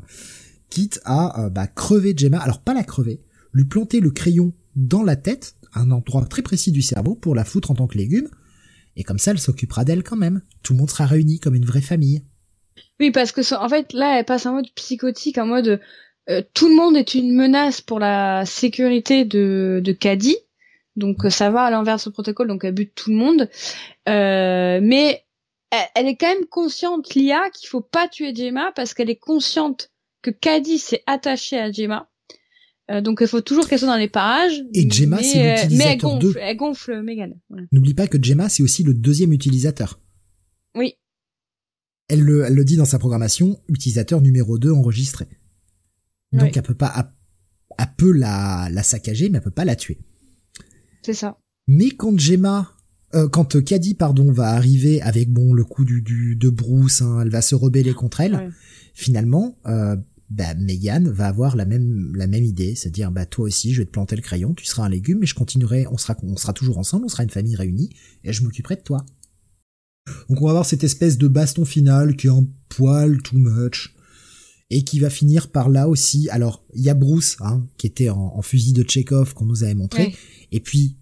à 1.04 1.48
bah, 1.50 1.66
crever 1.66 2.14
Gemma. 2.16 2.38
Alors 2.38 2.60
pas 2.60 2.74
la 2.74 2.84
crever, 2.84 3.20
lui 3.52 3.64
planter 3.64 4.00
le 4.00 4.10
crayon 4.10 4.52
dans 4.74 5.02
la 5.02 5.16
tête, 5.16 5.56
un 5.74 5.90
endroit 5.90 6.24
très 6.26 6.42
précis 6.42 6.72
du 6.72 6.82
cerveau 6.82 7.14
pour 7.14 7.34
la 7.34 7.44
foutre 7.44 7.70
en 7.70 7.74
tant 7.74 7.86
que 7.86 7.98
légume. 7.98 8.28
Et 8.96 9.04
comme 9.04 9.18
ça, 9.18 9.30
elle 9.30 9.38
s'occupera 9.38 9.84
d'elle 9.84 10.02
quand 10.02 10.16
même. 10.16 10.42
Tout 10.62 10.72
le 10.72 10.78
monde 10.78 10.90
sera 10.90 11.06
réuni 11.06 11.38
comme 11.38 11.54
une 11.54 11.66
vraie 11.66 11.82
famille. 11.82 12.22
Oui, 13.00 13.10
parce 13.10 13.32
que 13.32 13.54
en 13.54 13.68
fait, 13.68 13.92
là, 13.92 14.18
elle 14.18 14.24
passe 14.24 14.46
en 14.46 14.54
mode 14.54 14.70
psychotique, 14.74 15.38
en 15.38 15.46
mode 15.46 15.80
euh, 16.28 16.42
tout 16.54 16.68
le 16.68 16.74
monde 16.74 16.96
est 16.96 17.14
une 17.14 17.34
menace 17.34 17.80
pour 17.80 17.98
la 17.98 18.44
sécurité 18.46 19.24
de, 19.24 19.80
de 19.82 19.92
Caddy. 19.92 20.36
Donc 20.96 21.18
ça 21.28 21.50
va 21.50 21.64
à 21.64 21.70
l'envers 21.70 21.96
de 21.96 22.00
ce 22.00 22.08
protocole, 22.08 22.48
donc 22.48 22.64
elle 22.64 22.74
bute 22.74 22.94
tout 22.94 23.10
le 23.10 23.16
monde. 23.16 23.50
Euh, 24.08 24.80
mais 24.82 25.24
elle, 25.94 26.06
est 26.06 26.16
quand 26.16 26.28
même 26.28 26.46
consciente, 26.46 27.14
l'IA, 27.14 27.50
qu'il 27.50 27.68
faut 27.68 27.82
pas 27.82 28.08
tuer 28.08 28.34
Gemma 28.34 28.72
parce 28.74 28.94
qu'elle 28.94 29.10
est 29.10 29.16
consciente 29.16 29.90
que 30.26 30.30
Caddy 30.30 30.78
s'est 30.78 31.02
attaché 31.06 31.56
à 31.56 31.70
Gemma. 31.70 32.10
Euh, 32.90 33.00
donc 33.00 33.18
il 33.20 33.28
faut 33.28 33.40
toujours 33.40 33.68
qu'elle 33.68 33.78
soit 33.78 33.88
dans 33.88 33.96
les 33.96 34.08
parages. 34.08 34.60
Et 34.74 34.90
Gemma, 34.90 35.22
c'est 35.22 35.62
l'utilisateur 35.62 35.78
Mais 35.78 35.92
elle 35.92 35.98
gonfle, 35.98 36.38
elle 36.40 36.56
gonfle 36.56 37.02
Megan. 37.02 37.34
N'oublie 37.70 37.94
pas 37.94 38.08
que 38.08 38.20
Gemma, 38.20 38.48
c'est 38.48 38.62
aussi 38.62 38.82
le 38.82 38.92
deuxième 38.92 39.32
utilisateur. 39.32 40.00
Oui. 40.74 40.94
Elle 42.08 42.22
le, 42.22 42.44
elle 42.44 42.54
le 42.54 42.64
dit 42.64 42.76
dans 42.76 42.84
sa 42.84 42.98
programmation, 42.98 43.60
utilisateur 43.68 44.20
numéro 44.20 44.58
2 44.58 44.72
enregistré. 44.72 45.26
Donc 46.32 46.56
elle 46.56 46.62
peut 46.62 46.74
pas, 46.74 47.14
elle, 47.78 47.86
peut 47.96 48.12
la, 48.12 48.68
la 48.70 48.82
saccager, 48.82 49.28
mais 49.28 49.38
elle 49.38 49.44
peut 49.44 49.50
pas 49.50 49.64
la 49.64 49.76
tuer. 49.76 49.98
C'est 51.02 51.14
ça. 51.14 51.38
Mais 51.68 51.90
quand 51.90 52.18
Gemma, 52.18 52.72
euh, 53.14 53.28
quand 53.28 53.62
Caddy, 53.64 53.94
pardon, 53.94 54.30
va 54.32 54.50
arriver 54.50 55.00
avec 55.02 55.30
bon 55.30 55.54
le 55.54 55.64
coup 55.64 55.84
du, 55.84 56.02
du 56.02 56.36
de 56.36 56.50
Bruce, 56.50 57.00
hein, 57.02 57.20
elle 57.22 57.30
va 57.30 57.42
se 57.42 57.54
rebeller 57.54 57.94
contre 57.94 58.20
elle. 58.20 58.52
Finalement, 58.94 59.58
euh, 59.66 59.96
bah, 60.30 60.54
Megan 60.54 61.08
va 61.08 61.26
avoir 61.26 61.56
la 61.56 61.64
même 61.64 62.14
la 62.16 62.26
même 62.26 62.44
idée, 62.44 62.74
c'est 62.74 62.88
à 62.88 62.90
dire 62.90 63.10
bah 63.12 63.26
toi 63.26 63.44
aussi, 63.44 63.72
je 63.72 63.80
vais 63.80 63.86
te 63.86 63.92
planter 63.92 64.16
le 64.16 64.22
crayon, 64.22 64.54
tu 64.54 64.64
seras 64.64 64.84
un 64.84 64.88
légume, 64.88 65.18
mais 65.20 65.26
je 65.26 65.34
continuerai, 65.34 65.86
on 65.86 65.98
sera 65.98 66.16
on 66.22 66.36
sera 66.36 66.52
toujours 66.52 66.78
ensemble, 66.78 67.04
on 67.04 67.08
sera 67.08 67.22
une 67.22 67.30
famille 67.30 67.56
réunie, 67.56 67.90
et 68.24 68.32
je 68.32 68.42
m'occuperai 68.42 68.76
de 68.76 68.80
toi. 68.80 69.04
Donc 70.28 70.40
on 70.40 70.44
va 70.44 70.50
avoir 70.50 70.66
cette 70.66 70.84
espèce 70.84 71.18
de 71.18 71.28
baston 71.28 71.64
final 71.64 72.16
qui 72.16 72.26
est 72.26 72.30
un 72.30 72.46
poil 72.68 73.22
too 73.22 73.38
much 73.38 73.94
et 74.70 74.82
qui 74.82 74.98
va 74.98 75.10
finir 75.10 75.48
par 75.48 75.68
là 75.68 75.88
aussi. 75.88 76.28
Alors 76.30 76.64
il 76.74 76.82
y 76.82 76.90
a 76.90 76.94
Bruce 76.94 77.36
hein, 77.40 77.66
qui 77.76 77.86
était 77.86 78.10
en, 78.10 78.42
fusil 78.42 78.72
de 78.72 78.88
Chekhov 78.88 79.34
qu'on 79.34 79.46
nous 79.46 79.64
avait 79.64 79.74
montré 79.74 80.14
et 80.52 80.60
puis 80.60 80.96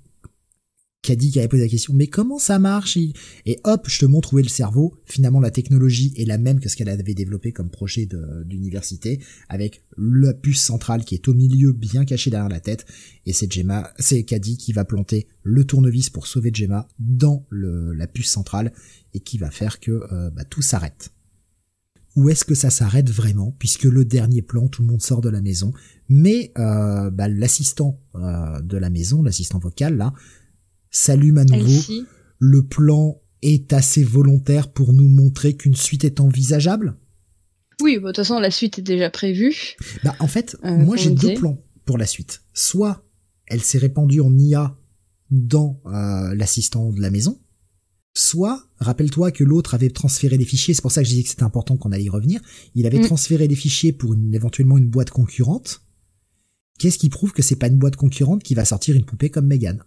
dit 1.13 1.31
qui 1.31 1.39
avait 1.39 1.49
posé 1.49 1.63
la 1.63 1.69
question 1.69 1.95
mais 1.95 2.07
comment 2.07 2.39
ça 2.39 2.59
marche? 2.59 2.97
Et 2.97 3.61
hop 3.65 3.87
je 3.89 4.01
te 4.01 4.07
montre 4.07 4.35
où 4.35 4.39
est 4.39 4.43
le 4.43 4.49
cerveau. 4.49 4.95
Finalement 5.05 5.41
la 5.41 5.51
technologie 5.51 6.13
est 6.17 6.25
la 6.25 6.39
même 6.39 6.61
que 6.61 6.69
ce 6.69 6.77
qu'elle 6.77 6.89
avait 6.89 7.15
développé 7.15 7.53
comme 7.53 7.71
projet 7.71 8.09
d'université 8.45 9.21
avec 9.49 9.83
la 9.97 10.33
puce 10.35 10.63
centrale 10.63 11.05
qui 11.05 11.15
est 11.15 11.29
au 11.29 11.35
milieu 11.35 11.73
bien 11.73 12.05
cachée 12.05 12.31
derrière 12.31 12.49
la 12.49 12.61
tête. 12.61 12.87
Et 13.27 13.33
c'est 13.33 13.51
Gemma 13.53 13.93
c'est 13.99 14.23
Caddy 14.25 14.57
qui 14.57 14.73
va 14.73 14.85
planter 14.85 15.29
le 15.43 15.65
tournevis 15.65 16.11
pour 16.11 16.27
sauver 16.27 16.51
Gemma 16.53 16.89
dans 16.99 17.47
le, 17.51 17.93
la 17.93 18.07
puce 18.07 18.31
centrale 18.31 18.73
et 19.13 19.21
qui 19.21 19.39
va 19.39 19.51
faire 19.51 19.81
que 19.81 19.93
euh, 20.13 20.31
bah, 20.31 20.45
tout 20.45 20.63
s'arrête. 20.63 21.11
Où 22.17 22.29
est-ce 22.29 22.45
que 22.45 22.55
ça 22.55 22.71
s'arrête 22.71 23.11
vraiment? 23.11 23.55
Puisque 23.59 23.85
le 23.85 24.05
dernier 24.05 24.43
plan 24.43 24.69
tout 24.69 24.83
le 24.83 24.89
monde 24.89 25.03
sort 25.03 25.21
de 25.21 25.29
la 25.29 25.41
maison. 25.41 25.73
Mais 26.09 26.53
euh, 26.59 27.11
bah, 27.11 27.29
l'assistant 27.29 28.01
euh, 28.15 28.61
de 28.61 28.77
la 28.77 28.91
maison 28.91 29.23
l'assistant 29.23 29.59
vocal 29.59 29.97
là 29.97 30.13
s'allume 30.95 31.39
à 31.39 31.45
nouveau. 31.45 32.05
Le 32.39 32.63
plan 32.63 33.21
est 33.43 33.73
assez 33.73 34.03
volontaire 34.03 34.73
pour 34.73 34.93
nous 34.93 35.09
montrer 35.09 35.55
qu'une 35.55 35.75
suite 35.75 36.05
est 36.05 36.21
envisageable? 36.21 36.97
Oui, 37.83 37.97
bah, 37.97 38.01
de 38.01 38.07
toute 38.07 38.17
façon, 38.17 38.39
la 38.39 38.51
suite 38.51 38.79
est 38.79 38.83
déjà 38.83 39.11
prévue. 39.11 39.55
Bah, 40.03 40.15
en 40.21 40.29
fait, 40.29 40.57
euh, 40.65 40.77
moi, 40.77 40.97
j'ai 40.97 41.11
deux 41.11 41.35
plans 41.35 41.63
pour 41.85 41.99
la 41.99 42.07
suite. 42.07 42.43
Soit 42.55 43.05
elle 43.47 43.61
s'est 43.61 43.79
répandue 43.79 44.21
en 44.21 44.37
IA 44.39 44.77
dans 45.31 45.81
euh, 45.87 46.35
l'assistant 46.35 46.93
de 46.93 47.01
la 47.01 47.11
maison, 47.11 47.41
soit, 48.15 48.69
rappelle-toi 48.79 49.33
que 49.33 49.45
l'autre 49.45 49.75
avait 49.75 49.91
transféré 49.91 50.39
les 50.39 50.45
fichiers, 50.45 50.73
c'est 50.73 50.83
pour 50.83 50.93
ça 50.93 51.03
que 51.03 51.09
j'ai 51.09 51.17
dit 51.17 51.25
que 51.25 51.31
c'était 51.31 51.43
important 51.43 51.77
qu'on 51.77 51.93
allait 51.93 52.05
y 52.05 52.09
revenir, 52.09 52.41
il 52.75 52.87
avait 52.87 53.01
mm. 53.01 53.07
transféré 53.07 53.49
les 53.49 53.57
fichiers 53.57 53.93
pour 53.93 54.15
une, 54.15 54.33
éventuellement 54.35 54.79
une 54.79 54.89
boîte 54.89 55.11
concurrente. 55.11 55.83
Qu'est-ce 56.79 56.99
qui 56.99 57.09
prouve 57.09 57.33
que 57.33 57.43
c'est 57.43 57.57
pas 57.57 57.67
une 57.67 57.77
boîte 57.77 57.97
concurrente 57.97 58.43
qui 58.43 58.55
va 58.55 58.65
sortir 58.65 58.97
une 58.97 59.05
poupée 59.05 59.31
comme 59.31 59.47
Megan 59.47 59.83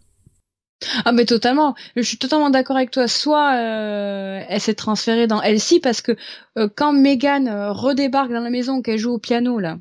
ah 1.06 1.12
mais 1.12 1.26
totalement, 1.26 1.76
je 1.96 2.02
suis 2.02 2.18
totalement 2.18 2.50
d'accord 2.50 2.76
avec 2.76 2.92
toi. 2.92 3.08
Soit 3.08 3.56
euh, 3.56 4.42
elle 4.48 4.62
s'est 4.62 4.76
transférée 4.76 5.28
dans 5.28 5.42
Elsie 5.42 5.80
parce 5.80 6.02
que 6.02 6.16
euh, 6.58 6.70
quand 6.74 6.94
Megan 6.94 7.48
euh, 7.48 7.72
redébarque 7.72 8.32
dans 8.32 8.42
la 8.42 8.50
maison, 8.50 8.82
qu'elle 8.82 9.00
joue 9.00 9.14
au 9.14 9.20
piano 9.20 9.60
là, 9.60 9.78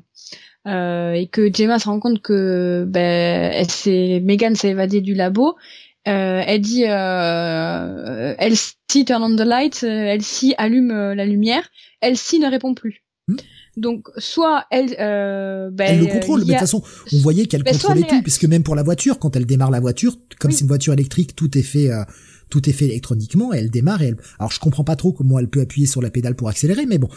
et 0.65 1.27
que 1.31 1.53
Gemma 1.53 1.79
se 1.79 1.87
rend 1.87 1.99
compte 1.99 2.21
que 2.21 2.83
ben 2.87 3.51
elle 3.53 3.69
s'est 3.69 4.21
Megan 4.23 4.55
s'est 4.55 4.69
évadée 4.69 4.99
du 4.99 5.13
labo, 5.13 5.55
elle 6.03 6.61
dit 6.61 6.83
Elsie 6.83 8.75
turn 9.05 9.23
on 9.23 9.35
the 9.35 9.47
light, 9.47 9.83
Elsie 9.83 10.55
allume 10.57 11.13
la 11.13 11.25
lumière, 11.25 11.69
Elsie 12.01 12.39
ne 12.39 12.49
répond 12.49 12.73
plus. 12.73 13.03
Hmm. 13.29 13.35
Donc 13.77 14.09
soit 14.17 14.65
elle, 14.71 14.95
euh, 14.99 15.69
ben, 15.71 15.85
elle 15.87 15.99
le 15.99 16.07
contrôle. 16.07 16.39
Mais 16.41 16.45
de 16.47 16.51
toute 16.51 16.59
façon, 16.59 16.83
on 17.13 17.19
voyait 17.19 17.45
qu'elle 17.45 17.63
ben, 17.63 17.71
contrôlait 17.71 18.03
tout, 18.07 18.21
puisque 18.23 18.45
même 18.45 18.63
pour 18.63 18.75
la 18.75 18.83
voiture, 18.83 19.19
quand 19.19 19.35
elle 19.35 19.45
démarre 19.45 19.71
la 19.71 19.79
voiture, 19.79 20.17
comme 20.39 20.51
c'est 20.51 20.61
une 20.61 20.67
voiture 20.67 20.93
électrique, 20.93 21.35
tout 21.35 21.55
est 21.57 21.63
fait, 21.63 21.91
euh, 21.91 22.03
tout 22.49 22.67
est 22.67 22.73
fait 22.73 22.85
électroniquement. 22.85 23.53
elle 23.53 23.69
démarre. 23.69 24.01
Et 24.01 24.07
elle... 24.07 24.17
Alors 24.39 24.51
je 24.51 24.59
comprends 24.59 24.83
pas 24.83 24.95
trop 24.95 25.13
comment 25.13 25.37
elle 25.37 25.47
peut 25.47 25.61
appuyer 25.61 25.85
sur 25.85 26.01
la 26.01 26.09
pédale 26.09 26.35
pour 26.35 26.49
accélérer, 26.49 26.87
mais 26.87 26.97
bon. 26.97 27.09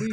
oui. 0.00 0.12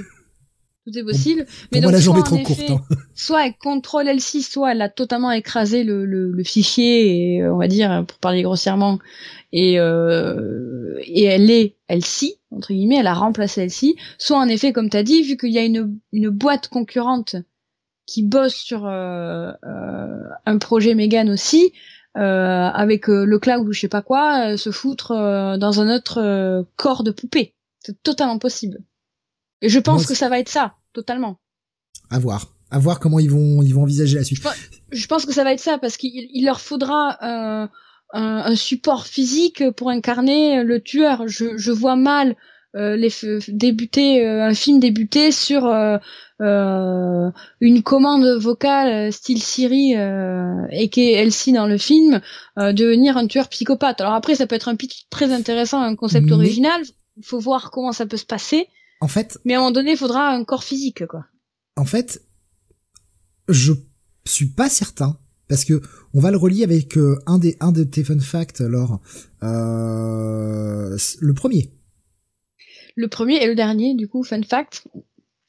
Tout 0.86 0.98
est 0.98 1.04
possible. 1.04 1.46
mais 1.72 1.82
donc, 1.82 1.92
la 1.92 2.00
journée 2.00 2.24
trop 2.24 2.38
courte. 2.38 2.70
Hein. 2.70 2.82
Soit 3.16 3.48
elle 3.48 3.58
contrôle 3.58 4.08
elle-ci, 4.08 4.44
soit 4.44 4.72
elle 4.72 4.82
a 4.82 4.90
totalement 4.90 5.32
écrasé 5.32 5.84
le, 5.84 6.06
le, 6.06 6.32
le, 6.32 6.44
fichier, 6.44 7.38
et, 7.38 7.48
on 7.48 7.58
va 7.58 7.68
dire, 7.68 8.06
pour 8.08 8.20
parler 8.20 8.44
grossièrement, 8.44 9.00
et, 9.52 9.80
euh, 9.80 11.00
et 11.02 11.24
elle 11.24 11.50
est 11.50 11.76
elle-ci, 11.88 12.36
entre 12.52 12.74
guillemets, 12.74 12.98
elle 12.98 13.08
a 13.08 13.14
remplacé 13.14 13.62
elle-ci, 13.62 13.96
soit 14.18 14.38
en 14.38 14.48
effet, 14.48 14.74
comme 14.74 14.90
tu 14.90 14.98
as 14.98 15.04
dit, 15.04 15.24
vu 15.24 15.38
qu'il 15.38 15.52
y 15.52 15.58
a 15.58 15.64
une, 15.64 15.98
une 16.12 16.30
boîte 16.30 16.68
concurrente 16.68 17.36
qui 18.06 18.22
bosse 18.22 18.56
sur 18.56 18.86
euh, 18.86 19.52
euh, 19.64 20.20
un 20.46 20.58
projet 20.60 20.94
Megan 20.94 21.30
aussi, 21.30 21.74
euh, 22.18 22.70
avec 22.70 23.10
euh, 23.10 23.26
le 23.26 23.40
cloud 23.40 23.68
ou 23.68 23.74
je 23.74 23.82
sais 23.82 23.88
pas 23.90 24.02
quoi, 24.02 24.52
euh, 24.52 24.58
se 24.58 24.72
foutre 24.72 25.10
dans 25.58 25.82
un 25.82 25.94
autre 25.94 26.66
corps 26.78 27.04
de 27.04 27.12
poupée. 27.12 27.54
C'est 27.80 28.02
totalement 28.04 28.40
possible. 28.40 28.80
Et 29.66 29.70
je 29.70 29.80
pense 29.80 30.06
que 30.06 30.14
ça 30.14 30.30
va 30.30 30.40
être 30.40 30.50
ça, 30.50 30.76
totalement. 30.94 31.40
À 32.12 32.20
voir. 32.20 32.54
À 32.70 32.78
voir 32.78 33.00
comment 33.00 33.20
ils 33.20 33.32
vont, 33.32 33.64
ils 33.64 33.74
vont 33.74 33.82
envisager 33.82 34.16
la 34.16 34.24
suite. 34.24 34.44
Je 34.92 35.08
pense, 35.08 35.26
que 35.26 35.34
ça 35.34 35.44
va 35.44 35.54
être 35.54 35.60
ça 35.60 35.80
parce 35.80 35.98
qu'il 35.98 36.46
leur 36.46 36.62
faudra 36.62 37.18
un, 37.22 37.70
un, 38.14 38.56
support 38.56 39.08
physique 39.08 39.64
pour 39.72 39.90
incarner 39.90 40.64
le 40.64 40.82
tueur. 40.82 41.28
Je, 41.28 41.58
je 41.58 41.72
vois 41.72 41.96
mal 41.96 42.36
euh, 42.76 42.98
les 42.98 43.10
débuter 43.48 44.26
euh, 44.26 44.44
un 44.44 44.54
film 44.54 44.82
débuter 44.82 45.32
sur 45.32 45.66
euh, 45.66 45.98
une 47.62 47.84
commande 47.84 48.26
vocale 48.38 49.14
style 49.14 49.42
Siri 49.42 49.94
et 49.94 50.90
qui 50.90 51.10
est 51.10 51.14
Elsie 51.14 51.54
dans 51.54 51.68
le 51.68 51.78
film 51.78 52.20
devenir 52.58 53.16
un 53.16 53.28
tueur 53.28 53.48
psychopathe. 53.48 54.02
Alors 54.02 54.14
après 54.14 54.36
ça 54.36 54.46
peut 54.46 54.56
être 54.56 54.68
un 54.68 54.76
pitch 54.76 55.06
très 55.10 55.32
intéressant, 55.32 55.82
un 55.82 55.96
concept 55.96 56.30
original. 56.32 56.82
Il 57.16 57.24
faut 57.24 57.40
voir 57.40 57.72
comment 57.72 57.94
ça 57.94 58.06
peut 58.06 58.18
se 58.18 58.26
passer. 58.26 58.68
En 59.02 59.08
fait. 59.08 59.40
Mais 59.46 59.54
à 59.54 59.58
un 59.58 59.60
moment 59.62 59.72
donné, 59.72 59.92
il 59.92 59.98
faudra 59.98 60.30
un 60.30 60.44
corps 60.44 60.64
physique 60.64 61.06
quoi. 61.06 61.26
En 61.76 61.86
fait, 61.86 62.22
je 63.50 63.74
suis 64.26 64.48
pas 64.48 64.70
certain 64.70 65.20
parce 65.48 65.66
que 65.66 65.82
on 66.14 66.20
va 66.22 66.32
le 66.32 66.38
relier 66.38 66.64
avec 66.64 66.98
un 67.28 67.38
des 67.38 67.58
un 67.60 67.72
de 67.72 67.84
tes 67.84 68.04
fun 68.04 68.20
facts 68.20 68.62
alors 68.62 69.02
euh, 69.44 70.98
le 71.20 71.34
premier 71.34 71.76
le 72.96 73.08
premier 73.08 73.44
et 73.44 73.48
le 73.48 73.56
dernier, 73.56 73.94
du 73.96 74.08
coup, 74.08 74.24
fun 74.24 74.42
fact. 74.42 74.88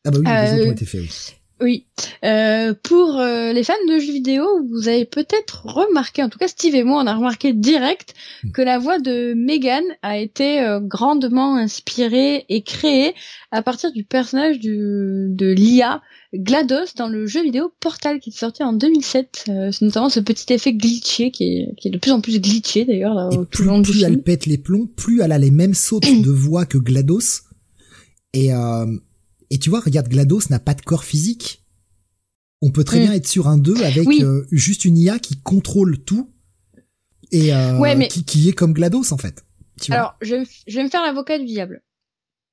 Ah 0.05 0.10
bah 0.10 0.18
oui, 0.18 0.25
les 0.25 0.52
autres 0.52 0.66
ont 0.66 0.68
euh, 0.68 0.73
été 0.73 0.84
faits, 0.84 1.00
oui. 1.00 1.36
Oui. 1.60 1.86
Euh, 2.23 2.75
pour 2.83 3.18
euh, 3.18 3.52
les 3.55 3.65
fans 3.65 3.73
de 3.89 3.99
jeux 3.99 4.12
vidéo, 4.12 4.44
vous 4.70 4.89
avez 4.89 5.07
peut-être 5.07 5.65
remarqué, 5.65 6.23
en 6.23 6.28
tout 6.28 6.39
cas 6.39 6.49
Steve 6.49 6.75
et 6.75 6.85
moi, 6.85 7.02
on 7.02 7.07
a 7.07 7.15
remarqué 7.15 7.55
direct 7.55 8.15
hmm. 8.44 8.51
que 8.51 8.60
la 8.60 8.78
voix 8.78 8.99
de 8.99 9.33
Megan 9.35 9.83
a 10.02 10.18
été 10.18 10.60
euh, 10.60 10.81
grandement 10.81 11.57
inspirée 11.57 12.44
et 12.51 12.62
créée 12.62 13.15
à 13.52 13.62
partir 13.62 13.91
du 13.93 14.05
personnage 14.05 14.59
du, 14.59 15.28
de 15.31 15.47
l'IA 15.47 16.02
GLaDOS 16.35 16.94
dans 16.97 17.09
le 17.09 17.26
jeu 17.26 17.43
vidéo 17.43 17.73
Portal 17.81 18.20
qui 18.20 18.31
est 18.31 18.39
sorti 18.39 18.62
en 18.62 18.75
2007. 18.75 19.44
c'est 19.47 19.83
notamment 19.83 20.10
ce 20.10 20.20
petit 20.20 20.52
effet 20.52 20.75
glitché 20.75 21.31
qui 21.31 21.44
est, 21.44 21.75
qui 21.78 21.89
est 21.89 21.91
de 21.91 21.99
plus 21.99 22.10
en 22.10 22.20
plus 22.20 22.39
glitché 22.41 22.85
d'ailleurs 22.85 23.31
tout 23.31 23.47
plus, 23.47 23.65
le 23.65 23.70
long 23.70 23.81
du 23.81 23.91
plus 23.91 24.02
elle 24.02 24.23
pète 24.23 24.44
les 24.44 24.59
plombs, 24.59 24.86
plus 24.86 25.23
elle 25.23 25.33
a 25.33 25.39
les 25.39 25.52
mêmes 25.52 25.73
sautes 25.73 26.05
de 26.05 26.31
voix 26.31 26.67
que 26.67 26.76
GLaDOS. 26.76 27.43
Et 28.35 28.51
et 29.50 29.58
tu 29.58 29.70
vois, 29.70 29.81
regarde, 29.81 30.08
GLaDOS 30.08 30.42
n'a 30.50 30.58
pas 30.58 30.75
de 30.75 30.83
corps 30.83 31.05
physique. 31.05 31.65
On 32.62 32.70
peut 32.70 32.84
très 32.84 32.99
mm. 32.99 33.02
bien 33.02 33.12
être 33.12 33.26
sur 33.26 33.49
un 33.49 33.58
2 33.58 33.83
avec 33.83 34.08
euh, 34.08 34.47
juste 34.50 34.84
une 34.84 34.97
IA 34.97 35.18
qui 35.18 35.41
contrôle 35.41 35.99
tout 35.99 36.31
et 37.33 37.55
euh, 37.55 37.99
qui, 38.08 38.25
qui, 38.25 38.49
est 38.49 38.52
comme 38.52 38.73
GLaDOS 38.73 39.12
en 39.12 39.18
fait. 39.18 39.44
Alors, 39.91 40.16
je, 40.23 40.36
vais 40.75 40.83
me 40.83 40.89
faire 40.89 41.02
l'avocat 41.02 41.39
du 41.39 41.44
diable. 41.44 41.83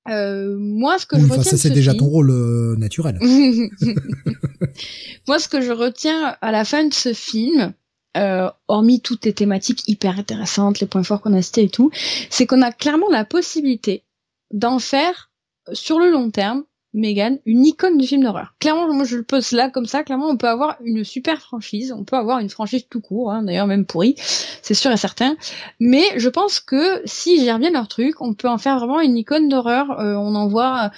Euh, 0.09 0.57
moi, 0.59 0.99
ce 0.99 1.05
que 1.05 1.17
je 1.17 1.23
retiens 1.23 1.43
ça 1.43 1.57
c'est 1.57 1.69
déjà 1.69 1.93
ton 1.93 2.07
rôle 2.07 2.31
euh, 2.31 2.75
naturel. 2.75 3.17
moi, 5.27 5.39
ce 5.39 5.47
que 5.47 5.61
je 5.61 5.71
retiens 5.71 6.35
à 6.41 6.51
la 6.51 6.65
fin 6.65 6.85
de 6.85 6.93
ce 6.93 7.13
film, 7.13 7.73
euh, 8.17 8.49
hormis 8.67 8.99
toutes 8.99 9.23
les 9.25 9.33
thématiques 9.33 9.87
hyper 9.87 10.19
intéressantes, 10.19 10.81
les 10.81 10.87
points 10.87 11.03
forts 11.03 11.21
qu'on 11.21 11.33
a 11.33 11.41
cités 11.41 11.63
et 11.63 11.69
tout, 11.69 11.89
c'est 12.29 12.45
qu'on 12.45 12.61
a 12.61 12.73
clairement 12.73 13.09
la 13.09 13.23
possibilité 13.23 14.03
d'en 14.51 14.79
faire 14.79 15.31
sur 15.71 15.99
le 15.99 16.11
long 16.11 16.31
terme 16.31 16.65
Megan 16.93 17.39
une 17.45 17.65
icône 17.65 17.97
du 17.97 18.05
film 18.05 18.23
d'horreur. 18.23 18.53
Clairement, 18.59 18.91
moi 18.93 19.03
je 19.03 19.17
le 19.17 19.23
pose 19.23 19.51
là 19.51 19.69
comme 19.69 19.85
ça. 19.85 20.03
Clairement, 20.03 20.29
on 20.29 20.37
peut 20.37 20.47
avoir 20.47 20.77
une 20.83 21.03
super 21.03 21.41
franchise. 21.41 21.93
On 21.97 22.03
peut 22.03 22.15
avoir 22.15 22.39
une 22.39 22.49
franchise 22.49 22.85
tout 22.89 23.01
court, 23.01 23.31
hein, 23.31 23.43
d'ailleurs 23.43 23.67
même 23.67 23.85
pourrie, 23.85 24.15
c'est 24.17 24.73
sûr 24.73 24.91
et 24.91 24.97
certain. 24.97 25.35
Mais 25.79 26.03
je 26.17 26.29
pense 26.29 26.59
que 26.59 27.01
si 27.05 27.43
gèrent 27.43 27.59
bien 27.59 27.71
leur 27.71 27.87
truc, 27.87 28.21
on 28.21 28.33
peut 28.33 28.47
en 28.47 28.57
faire 28.57 28.77
vraiment 28.77 29.01
une 29.01 29.17
icône 29.17 29.49
d'horreur. 29.49 29.99
Euh, 29.99 30.15
on 30.15 30.35
en 30.35 30.47
voit 30.47 30.91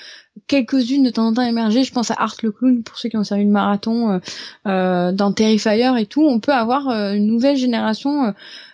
quelques-unes 0.48 1.04
de 1.04 1.10
temps 1.10 1.28
en 1.28 1.34
temps 1.34 1.42
émerger. 1.42 1.84
Je 1.84 1.94
pense 1.94 2.12
à 2.12 2.16
Art 2.18 2.36
le 2.44 2.52
clown 2.52 2.84
pour 2.84 2.98
ceux 2.98 3.08
qui 3.08 3.18
ont 3.18 3.24
servi 3.24 3.46
le 3.46 3.52
marathon 3.52 4.12
euh, 4.12 4.20
euh, 4.68 5.12
dans 5.14 5.32
Terrifier 5.32 5.94
et 5.98 6.06
tout. 6.06 6.24
On 6.24 6.40
peut 6.40 6.54
avoir 6.54 6.90
une 6.90 7.26
nouvelle 7.26 7.56
génération 7.56 8.34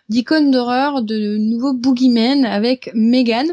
d'icônes 0.10 0.52
d'horreur, 0.52 1.04
de 1.04 1.38
nouveaux 1.38 1.74
boogeymen 1.74 2.46
avec 2.46 2.92
Megan. 2.96 3.48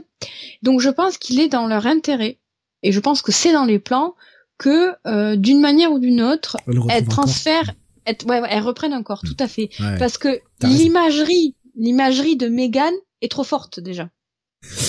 Donc 0.63 0.81
je 0.81 0.89
pense 0.89 1.19
qu'il 1.19 1.39
est 1.39 1.49
dans 1.49 1.67
leur 1.67 1.87
intérêt 1.87 2.39
et 2.83 2.93
je 2.93 3.01
pense 3.01 3.23
que 3.23 3.33
c'est 3.33 3.53
dans 3.53 3.65
les 3.65 3.79
plans 3.79 4.15
que 4.59 4.93
euh, 5.07 5.37
d'une 5.37 5.61
manière 5.61 5.93
ou 5.93 5.99
d'une 5.99 6.21
autre, 6.21 6.57
elle, 6.89 7.07
transfère, 7.07 7.75
elle, 8.05 8.17
ouais, 8.27 8.43
elle 8.49 8.63
reprenne 8.63 8.93
encore, 8.93 9.23
tout 9.23 9.37
à 9.39 9.49
fait, 9.49 9.71
parce 9.99 10.19
que 10.19 10.41
l'imagerie, 10.63 11.55
l'imagerie 11.77 12.37
de 12.37 12.49
Megan 12.49 12.93
est 13.21 13.31
trop 13.31 13.45
forte 13.45 13.81
déjà. 13.81 14.11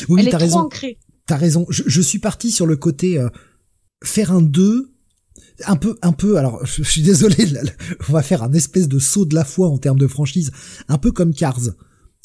Oui, 0.08 0.22
elle 0.22 0.30
est 0.30 0.36
raison. 0.36 0.58
trop 0.58 0.66
ancrée. 0.66 0.98
T'as 1.28 1.38
raison. 1.38 1.68
Je, 1.70 1.84
je, 1.86 2.02
suis 2.02 2.18
parti 2.18 2.50
sur 2.50 2.66
le 2.66 2.76
côté 2.76 3.20
euh, 3.20 3.30
faire 4.04 4.32
un 4.32 4.42
2 4.42 4.92
un 5.66 5.76
peu 5.76 5.98
un 6.02 6.12
peu 6.12 6.38
alors 6.38 6.66
je, 6.66 6.84
suis 6.84 7.02
désolé 7.02 7.48
on 8.08 8.14
va 8.14 8.24
faire 8.24 8.44
un 8.44 8.54
espèce 8.54 8.88
de 8.88 9.00
saut 9.00 9.26
de 9.26 9.36
la 9.36 9.46
foi 9.46 9.68
en 9.68 9.78
termes 9.78 10.00
de 10.00 10.08
franchise 10.08 10.52
un 10.88 10.98
peu 10.98 11.12
comme 11.12 11.34
Cars 11.34 11.60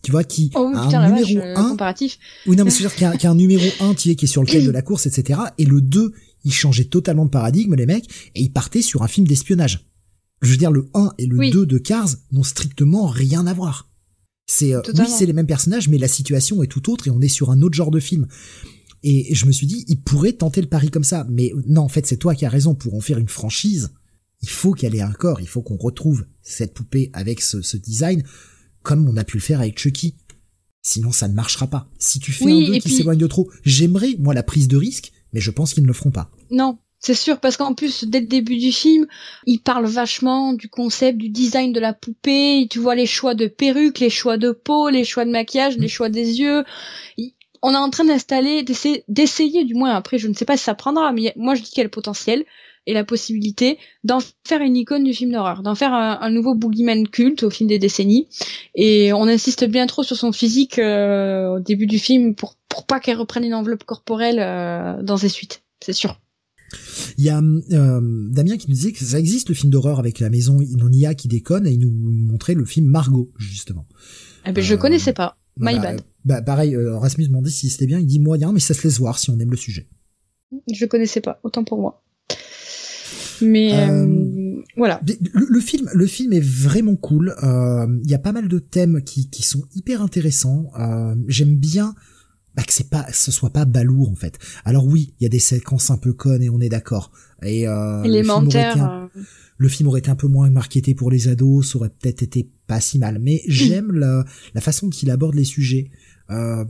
tu 0.05 0.13
vois, 0.13 0.23
qui 0.23 0.51
oh 0.55 0.71
a 0.75 0.99
un 0.99 1.11
numéro 1.11 1.45
1. 1.57 1.69
Comparatif. 1.71 2.19
Oui, 2.47 2.57
non, 2.57 2.65
mais 2.65 2.71
c'est-à-dire 2.71 3.17
qu'il 3.17 3.23
y, 3.23 3.27
a 3.27 3.31
un 3.31 3.35
numéro 3.35 3.65
1 3.81 3.95
qui 3.95 4.11
est, 4.11 4.15
qui 4.15 4.27
est 4.27 4.29
sur 4.29 4.43
le 4.43 4.49
thème 4.49 4.65
de 4.65 4.71
la 4.71 4.83
course, 4.83 5.07
etc. 5.07 5.41
Et 5.59 5.65
le 5.65 5.81
2, 5.81 6.13
il 6.45 6.53
changeait 6.53 6.85
totalement 6.85 7.25
de 7.25 7.31
paradigme, 7.31 7.75
les 7.75 7.87
mecs, 7.87 8.09
et 8.35 8.43
il 8.43 8.53
partait 8.53 8.83
sur 8.83 9.03
un 9.03 9.09
film 9.09 9.27
d'espionnage. 9.27 9.89
Je 10.43 10.51
veux 10.51 10.57
dire, 10.57 10.71
le 10.71 10.87
1 10.95 11.15
et 11.19 11.27
le 11.27 11.51
2 11.51 11.67
de 11.67 11.79
Cars 11.79 12.11
n'ont 12.31 12.43
strictement 12.43 13.07
rien 13.07 13.47
à 13.47 13.55
voir. 13.55 13.91
C'est, 14.47 14.75
euh, 14.75 14.83
oui, 14.99 15.07
c'est 15.09 15.25
les 15.25 15.33
mêmes 15.33 15.47
personnages, 15.47 15.89
mais 15.89 15.97
la 15.97 16.09
situation 16.09 16.63
est 16.63 16.67
tout 16.67 16.93
autre 16.93 17.09
et 17.09 17.11
on 17.11 17.23
est 17.23 17.29
sur 17.29 17.51
un 17.51 17.63
autre 17.63 17.75
genre 17.75 17.91
de 17.91 18.01
film. 18.01 18.27
Et 19.03 19.35
je 19.35 19.47
me 19.47 19.53
suis 19.53 19.67
dit, 19.67 19.85
il 19.89 20.01
pourrait 20.01 20.33
tenter 20.33 20.61
le 20.61 20.67
pari 20.67 20.91
comme 20.91 21.05
ça. 21.05 21.27
Mais 21.31 21.53
non, 21.67 21.83
en 21.83 21.89
fait, 21.89 22.07
c'est 22.07 22.17
toi 22.19 22.35
qui 22.35 22.45
as 22.45 22.51
raison. 22.51 22.75
Pour 22.75 22.95
en 22.95 23.01
faire 23.01 23.19
une 23.19 23.29
franchise, 23.29 23.91
il 24.43 24.49
faut 24.49 24.73
qu'elle 24.73 24.95
ait 24.95 25.03
un 25.03 25.13
corps. 25.13 25.41
Il 25.41 25.49
faut 25.49 25.63
qu'on 25.63 25.77
retrouve 25.77 26.27
cette 26.43 26.75
poupée 26.75 27.11
avec 27.15 27.41
ce, 27.41 27.63
ce 27.63 27.77
design 27.77 28.23
comme 28.85 29.09
on 29.09 29.17
a 29.17 29.25
pu 29.25 29.39
le 29.39 29.43
faire 29.43 29.61
avec 29.61 29.77
Chucky. 29.77 30.15
Sinon, 30.83 31.11
ça 31.11 31.27
ne 31.27 31.35
marchera 31.35 31.67
pas. 31.67 31.89
Si 31.99 32.21
tu 32.21 32.31
fais 32.31 32.45
un 32.45 32.61
2 32.61 32.79
qui 32.79 32.91
s'éloigne 32.91 33.19
de 33.19 33.27
trop, 33.27 33.51
j'aimerais, 33.65 34.15
moi, 34.19 34.35
la 34.35 34.43
prise 34.43 34.69
de 34.69 34.77
risque, 34.77 35.13
mais 35.33 35.41
je 35.41 35.51
pense 35.51 35.75
qu'ils 35.75 35.83
ne 35.83 35.89
le 35.89 35.95
feront 35.95 36.11
pas. 36.11 36.31
Non, 36.51 36.79
c'est 37.01 37.15
sûr, 37.15 37.41
parce 37.41 37.57
qu'en 37.57 37.75
plus, 37.75 38.05
dès 38.05 38.21
le 38.21 38.27
début 38.27 38.59
du 38.59 38.71
film, 38.71 39.07
il 39.47 39.59
parle 39.59 39.87
vachement 39.87 40.53
du 40.53 40.69
concept, 40.69 41.19
du 41.19 41.31
design 41.31 41.73
de 41.73 41.81
la 41.81 41.95
poupée. 41.95 42.69
Tu 42.71 42.79
vois 42.79 42.95
les 42.95 43.07
choix 43.07 43.35
de 43.35 43.47
perruque, 43.47 43.99
les 43.99 44.11
choix 44.11 44.37
de 44.37 44.53
peau, 44.53 44.91
les 44.91 45.05
choix 45.05 45.25
de 45.25 45.31
maquillage, 45.31 45.79
les 45.79 45.87
mm. 45.87 45.91
choix 45.91 46.09
des 46.11 46.41
yeux. 46.41 46.65
On 47.63 47.73
est 47.73 47.77
en 47.77 47.89
train 47.89 48.05
d'installer, 48.05 48.63
d'essayer, 49.09 49.65
du 49.65 49.75
moins, 49.75 49.95
après, 49.95 50.19
je 50.19 50.29
ne 50.29 50.35
sais 50.35 50.45
pas 50.45 50.59
si 50.59 50.65
ça 50.65 50.75
prendra, 50.75 51.13
mais 51.13 51.33
moi, 51.37 51.55
je 51.55 51.63
dis 51.63 51.71
qu'il 51.71 51.79
y 51.79 51.81
a 51.81 51.85
le 51.85 51.91
potentiel 51.91 52.45
et 52.87 52.93
la 52.93 53.05
possibilité 53.05 53.79
d'en 54.03 54.19
faire 54.47 54.61
une 54.61 54.77
icône 54.77 55.05
du 55.05 55.15
film 55.15 55.33
d'horreur, 55.33 55.63
d'en 55.63 55.75
faire 55.75 55.93
un, 55.93 56.31
nouveau 56.31 56.55
boogeyman 56.55 57.09
culte 57.09 57.43
au 57.43 57.51
fil 57.51 57.67
des 57.67 57.79
décennies. 57.79 58.29
Et 58.75 59.13
on 59.13 59.25
insiste 59.25 59.65
bien 59.65 59.87
trop 59.87 60.03
sur 60.03 60.17
son 60.17 60.33
physique 60.33 60.79
euh, 60.79 61.57
au 61.57 61.61
début 61.61 61.87
du 61.87 61.99
film 61.99 62.35
pour, 62.35 62.57
pour 62.69 62.87
pas 62.87 63.01
qu'elle 63.01 63.17
reprenne 63.17 63.45
une 63.45 63.55
enveloppe 63.55 63.85
corporelle 63.85 64.39
euh, 64.41 65.03
dans 65.03 65.17
ses 65.17 65.29
suites, 65.29 65.63
c'est 65.81 65.93
sûr. 65.93 66.21
Il 67.19 67.25
y 67.25 67.31
a 67.31 67.41
euh, 67.41 68.01
Damien 68.31 68.57
qui 68.57 68.69
nous 68.69 68.75
disait 68.75 68.93
que 68.93 69.05
ça 69.05 69.19
existe 69.19 69.49
le 69.49 69.55
film 69.55 69.71
d'horreur 69.71 69.99
avec 69.99 70.19
la 70.19 70.29
maison 70.29 70.59
non 70.77 70.91
IA 70.91 71.15
qui 71.15 71.29
déconne 71.29 71.67
et 71.67 71.73
il 71.73 71.79
nous 71.79 71.93
montrait 71.93 72.55
le 72.55 72.65
film 72.65 72.87
Margot 72.87 73.31
justement. 73.39 73.87
Eh 74.47 74.53
ben, 74.53 74.63
je 74.63 74.75
connaissais 74.75 75.13
pas. 75.13 75.37
My 75.57 75.79
bad. 75.79 76.01
Bah, 76.25 76.43
pareil, 76.43 76.77
Rasmus 76.77 77.29
m'a 77.29 77.41
dit 77.43 77.53
si 77.53 77.71
c'était 77.71 77.87
bien. 77.87 78.01
Il 78.01 78.07
dit 78.07 78.19
moyen, 78.19 78.53
mais 78.53 78.59
ça 78.59 78.75
se 78.75 78.83
laisse 78.83 78.99
voir 78.99 79.19
si 79.19 79.31
on 79.31 79.39
aime 79.39 79.53
le 79.53 79.57
sujet. 79.57 79.87
Je 80.73 80.85
connaissais 80.87 81.21
pas, 81.21 81.39
autant 81.45 81.63
pour 81.63 81.79
moi. 81.79 82.03
Mais 83.43 83.75
euh, 83.75 84.07
euh, 84.07 84.63
voilà. 84.77 85.01
Le, 85.33 85.61
film, 85.61 85.91
le 85.93 86.07
film 86.07 86.33
est 86.33 86.45
vraiment 86.45 86.97
cool. 86.97 87.35
Euh, 87.43 87.87
il 88.05 88.11
y 88.11 88.15
a 88.15 88.19
pas 88.19 88.33
mal 88.33 88.49
de 88.49 88.59
thèmes 88.59 89.03
qui, 89.03 89.31
qui 89.31 89.43
sont 89.43 89.65
hyper 89.75 90.03
intéressants. 90.03 90.71
J'aime 91.29 91.57
bien 91.57 91.95
bah, 92.57 92.63
que 92.63 92.73
c'est 92.73 92.89
pas, 92.89 93.07
ce 93.13 93.33
soit 93.33 93.51
pas 93.51 93.65
balourd 93.65 94.11
en 94.11 94.15
fait. 94.15 94.39
Alors 94.65 94.87
oui, 94.87 95.15
il 95.19 95.25
y 95.25 95.27
a 95.27 95.31
des 95.31 95.41
séquences 95.41 95.91
un 95.91 95.97
peu 95.97 96.13
connes 96.13 96.43
et 96.43 96.51
on 96.51 96.61
est 96.61 96.69
d'accord. 96.69 97.13
Et 97.43 97.67
élémentaire. 98.05 99.09
Le 99.57 99.69
film 99.69 99.89
aurait 99.89 100.01
été 100.01 100.11
un 100.11 100.17
peu 100.17 100.27
moins 100.27 100.51
marketé 100.51 100.97
pour 100.97 101.13
les 101.13 101.29
ados, 101.29 101.71
ça 101.71 101.79
aurait 101.79 101.89
peut-être 101.89 102.25
été 102.25 102.51
pas 102.67 102.81
si 102.81 102.99
mal. 102.99 103.21
Mais 103.21 103.43
j'aime 103.49 103.93
la, 103.93 104.25
la 104.55 104.61
façon 104.61 104.91
qu'il 104.91 105.11
aborde 105.11 105.35
les 105.35 105.45
sujets. 105.45 105.91
Euh, 106.31 106.65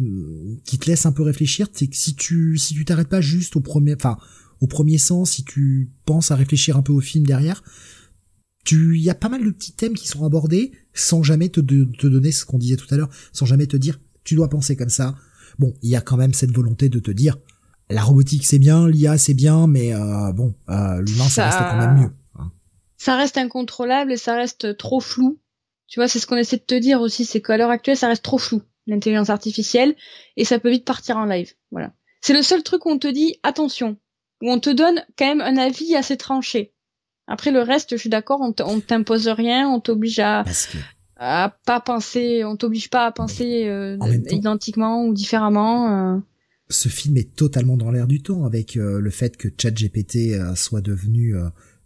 qui 0.65 0.81
te 0.81 0.91
laisse 0.91 1.07
un 1.07 1.13
peu 1.13 1.23
réfléchir, 1.23 1.69
c'est 1.73 1.87
que 1.87 1.95
si 1.95 2.17
tu 2.17 2.59
si 2.59 2.75
tu 2.75 2.85
t'arrêtes 2.85 3.09
pas 3.09 3.21
juste 3.21 3.55
au 3.55 3.61
premier, 3.61 3.95
enfin 3.95 4.17
au 4.61 4.67
premier 4.67 4.99
sens, 4.99 5.33
si 5.33 5.45
tu 5.45 5.91
penses 6.05 6.31
à 6.31 6.37
réfléchir 6.37 6.77
un 6.77 6.83
peu 6.83 6.93
au 6.93 7.01
film 7.01 7.27
derrière, 7.27 7.63
tu, 8.65 8.97
il 8.97 9.03
y 9.03 9.11
a 9.11 9.15
pas 9.15 9.29
mal 9.29 9.45
de 9.45 9.51
petits 9.51 9.73
thèmes 9.73 9.95
qui 9.95 10.09
sont 10.09 10.25
abordés 10.25 10.73
sans 10.95 11.23
jamais 11.23 11.49
te, 11.49 11.61
te 11.61 12.07
donner 12.07 12.33
ce 12.33 12.45
qu'on 12.45 12.59
disait 12.59 12.77
tout 12.77 12.93
à 12.93 12.97
l'heure, 12.97 13.11
sans 13.33 13.47
jamais 13.47 13.67
te 13.67 13.77
dire 13.77 14.01
tu 14.25 14.35
dois 14.35 14.49
penser 14.49 14.75
comme 14.75 14.89
ça. 14.89 15.15
Bon, 15.59 15.75
il 15.83 15.91
y 15.91 15.97
a 15.97 16.01
quand 16.01 16.17
même 16.17 16.33
cette 16.33 16.51
volonté 16.51 16.89
de 16.89 16.99
te 16.99 17.11
dire 17.11 17.37
la 17.91 18.03
robotique 18.03 18.47
c'est 18.47 18.59
bien, 18.59 18.89
l'IA 18.89 19.19
c'est 19.19 19.35
bien, 19.35 19.67
mais 19.67 19.95
euh, 19.95 20.33
bon, 20.33 20.55
euh, 20.69 21.03
l'humain 21.03 21.29
ça, 21.29 21.47
reste 21.47 21.59
quand 21.59 21.79
même 21.79 22.01
mieux. 22.01 22.11
Hein. 22.37 22.51
Ça 22.97 23.17
reste 23.17 23.37
incontrôlable 23.37 24.13
et 24.13 24.17
ça 24.17 24.37
reste 24.37 24.77
trop 24.77 25.01
flou. 25.01 25.39
Tu 25.87 26.01
vois, 26.01 26.09
c'est 26.09 26.19
ce 26.19 26.27
qu'on 26.27 26.37
essaie 26.37 26.57
de 26.57 26.63
te 26.63 26.75
dire 26.75 27.01
aussi, 27.01 27.25
c'est 27.25 27.43
qu'à 27.43 27.57
l'heure 27.57 27.71
actuelle 27.71 27.97
ça 27.97 28.09
reste 28.09 28.25
trop 28.25 28.39
flou 28.39 28.63
l'intelligence 28.87 29.31
artificielle 29.31 29.95
et 30.37 30.45
ça 30.45 30.59
peut 30.59 30.71
vite 30.71 30.85
partir 30.85 31.17
en 31.17 31.25
live. 31.25 31.53
Voilà. 31.71 31.93
C'est 32.21 32.35
le 32.35 32.43
seul 32.43 32.63
truc 32.63 32.87
où 32.87 32.91
on 32.91 32.99
te 32.99 33.07
dit 33.09 33.39
attention, 33.43 33.97
où 34.45 34.51
on 34.53 34.61
te 34.61 34.69
donne 34.69 35.03
quand 35.19 35.27
même 35.27 35.41
un 35.41 35.57
avis 35.57 35.97
assez 35.97 36.19
tranché. 36.19 36.75
Après 37.27 37.51
le 37.51 37.61
reste, 37.61 37.93
je 37.93 37.97
suis 37.97 38.11
d'accord, 38.11 38.41
on 38.43 38.81
t'impose 38.81 39.29
rien, 39.29 39.69
on 39.71 39.81
t'oblige 39.81 40.19
à, 40.19 40.45
à 41.17 41.57
pas 41.65 41.81
penser, 41.81 42.45
on 42.45 42.55
t'oblige 42.57 42.91
pas 42.91 43.07
à 43.07 43.13
penser 43.13 43.67
euh, 43.67 43.97
identiquement 44.31 45.07
ou 45.07 45.15
différemment. 45.15 46.17
Euh. 46.17 46.19
Ce 46.69 46.91
film 46.91 47.17
est 47.17 47.35
totalement 47.35 47.79
dans 47.79 47.91
l'air 47.91 48.07
du 48.07 48.23
temps 48.23 48.45
avec 48.45 48.77
euh, 48.77 49.01
le 49.01 49.11
fait 49.11 49.39
que 49.39 49.49
ChatGPT 49.57 50.37
soit 50.55 50.83
devenu 50.83 51.35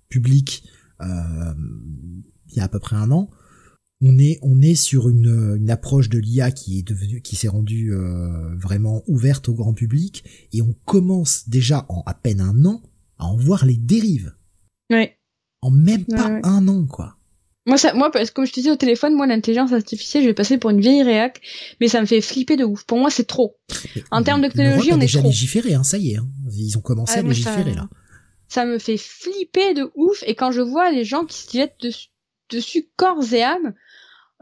public 0.08 0.64
il 1.00 2.56
y 2.56 2.60
a 2.60 2.64
à 2.64 2.68
peu 2.68 2.80
près 2.80 2.96
un 2.96 3.12
an. 3.12 3.30
On 4.00 4.18
est 4.18 4.38
on 4.42 4.62
est 4.62 4.76
sur 4.76 5.08
une, 5.08 5.56
une 5.58 5.70
approche 5.70 6.08
de 6.08 6.18
l'IA 6.18 6.52
qui 6.52 6.78
est 6.78 6.82
devenue 6.82 7.20
qui 7.20 7.34
s'est 7.34 7.48
rendue 7.48 7.92
vraiment 8.56 9.02
ouverte 9.08 9.48
au 9.48 9.54
grand 9.54 9.74
public 9.74 10.24
et 10.52 10.62
on 10.62 10.74
commence 10.84 11.48
déjà 11.48 11.84
en 11.88 12.02
à 12.06 12.14
peine 12.14 12.40
un 12.40 12.64
an 12.64 12.82
à 13.18 13.26
en 13.26 13.36
voir 13.36 13.66
les 13.66 13.76
dérives. 13.76 14.34
Ouais. 14.90 15.18
En 15.60 15.70
même 15.70 16.04
pas 16.04 16.40
un 16.44 16.68
an, 16.68 16.86
quoi. 16.86 17.16
Moi, 17.66 17.76
ça, 17.76 17.92
moi, 17.92 18.10
parce 18.10 18.30
que 18.30 18.34
comme 18.34 18.46
je 18.46 18.52
te 18.52 18.60
disais 18.60 18.70
au 18.70 18.76
téléphone, 18.76 19.14
moi, 19.14 19.26
l'intelligence 19.26 19.72
artificielle, 19.72 20.22
je 20.22 20.28
vais 20.28 20.34
passer 20.34 20.56
pour 20.56 20.70
une 20.70 20.80
vieille 20.80 21.02
réac, 21.02 21.42
mais 21.80 21.88
ça 21.88 22.00
me 22.00 22.06
fait 22.06 22.22
flipper 22.22 22.56
de 22.56 22.64
ouf. 22.64 22.84
Pour 22.84 22.98
moi, 22.98 23.10
c'est 23.10 23.26
trop. 23.26 23.58
En 24.10 24.22
termes 24.22 24.40
de 24.40 24.46
technologie, 24.46 24.92
on 24.92 24.96
est 24.96 25.00
déjà 25.00 25.18
trop. 25.18 25.28
légiféré, 25.28 25.74
hein, 25.74 25.82
ça 25.82 25.98
y 25.98 26.12
est. 26.12 26.16
Hein. 26.16 26.28
Ils 26.50 26.78
ont 26.78 26.80
commencé 26.80 27.14
ah, 27.16 27.18
à 27.18 27.22
légiférer, 27.22 27.74
là. 27.74 27.90
Ça 28.48 28.64
me 28.64 28.78
fait 28.78 28.96
flipper 28.96 29.74
de 29.74 29.90
ouf, 29.94 30.24
et 30.26 30.34
quand 30.34 30.50
je 30.50 30.62
vois 30.62 30.90
les 30.90 31.04
gens 31.04 31.26
qui 31.26 31.42
se 31.42 31.52
jettent 31.52 31.76
dessus, 31.82 32.08
dessus 32.48 32.88
corps 32.96 33.34
et 33.34 33.42
âme, 33.42 33.74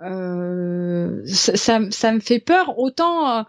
euh, 0.03 1.23
ça, 1.27 1.81
ça, 1.91 2.13
me 2.13 2.21
fait 2.21 2.39
peur 2.39 2.79
autant 2.79 3.31
euh, 3.31 3.43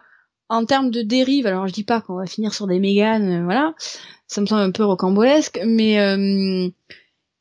en 0.49 0.65
termes 0.65 0.91
de 0.91 1.01
dérive. 1.01 1.47
Alors, 1.47 1.67
je 1.67 1.73
dis 1.73 1.83
pas 1.83 2.01
qu'on 2.01 2.15
va 2.15 2.25
finir 2.25 2.53
sur 2.53 2.67
des 2.67 2.79
méganes, 2.79 3.41
euh, 3.41 3.43
voilà. 3.43 3.73
Ça 4.27 4.41
me 4.41 4.45
semble 4.45 4.61
un 4.61 4.71
peu 4.71 4.83
rocambolesque, 4.83 5.59
mais... 5.65 5.99
Euh, 5.99 6.69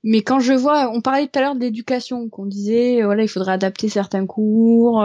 mais 0.08 0.22
quand 0.22 0.38
je 0.38 0.52
vois, 0.52 0.88
on 0.94 1.00
parlait 1.00 1.26
tout 1.26 1.36
à 1.36 1.42
l'heure 1.42 1.56
d'éducation, 1.56 2.28
qu'on 2.28 2.46
disait, 2.46 3.02
voilà, 3.02 3.24
il 3.24 3.28
faudrait 3.28 3.54
adapter 3.54 3.88
certains 3.88 4.24
cours, 4.24 5.04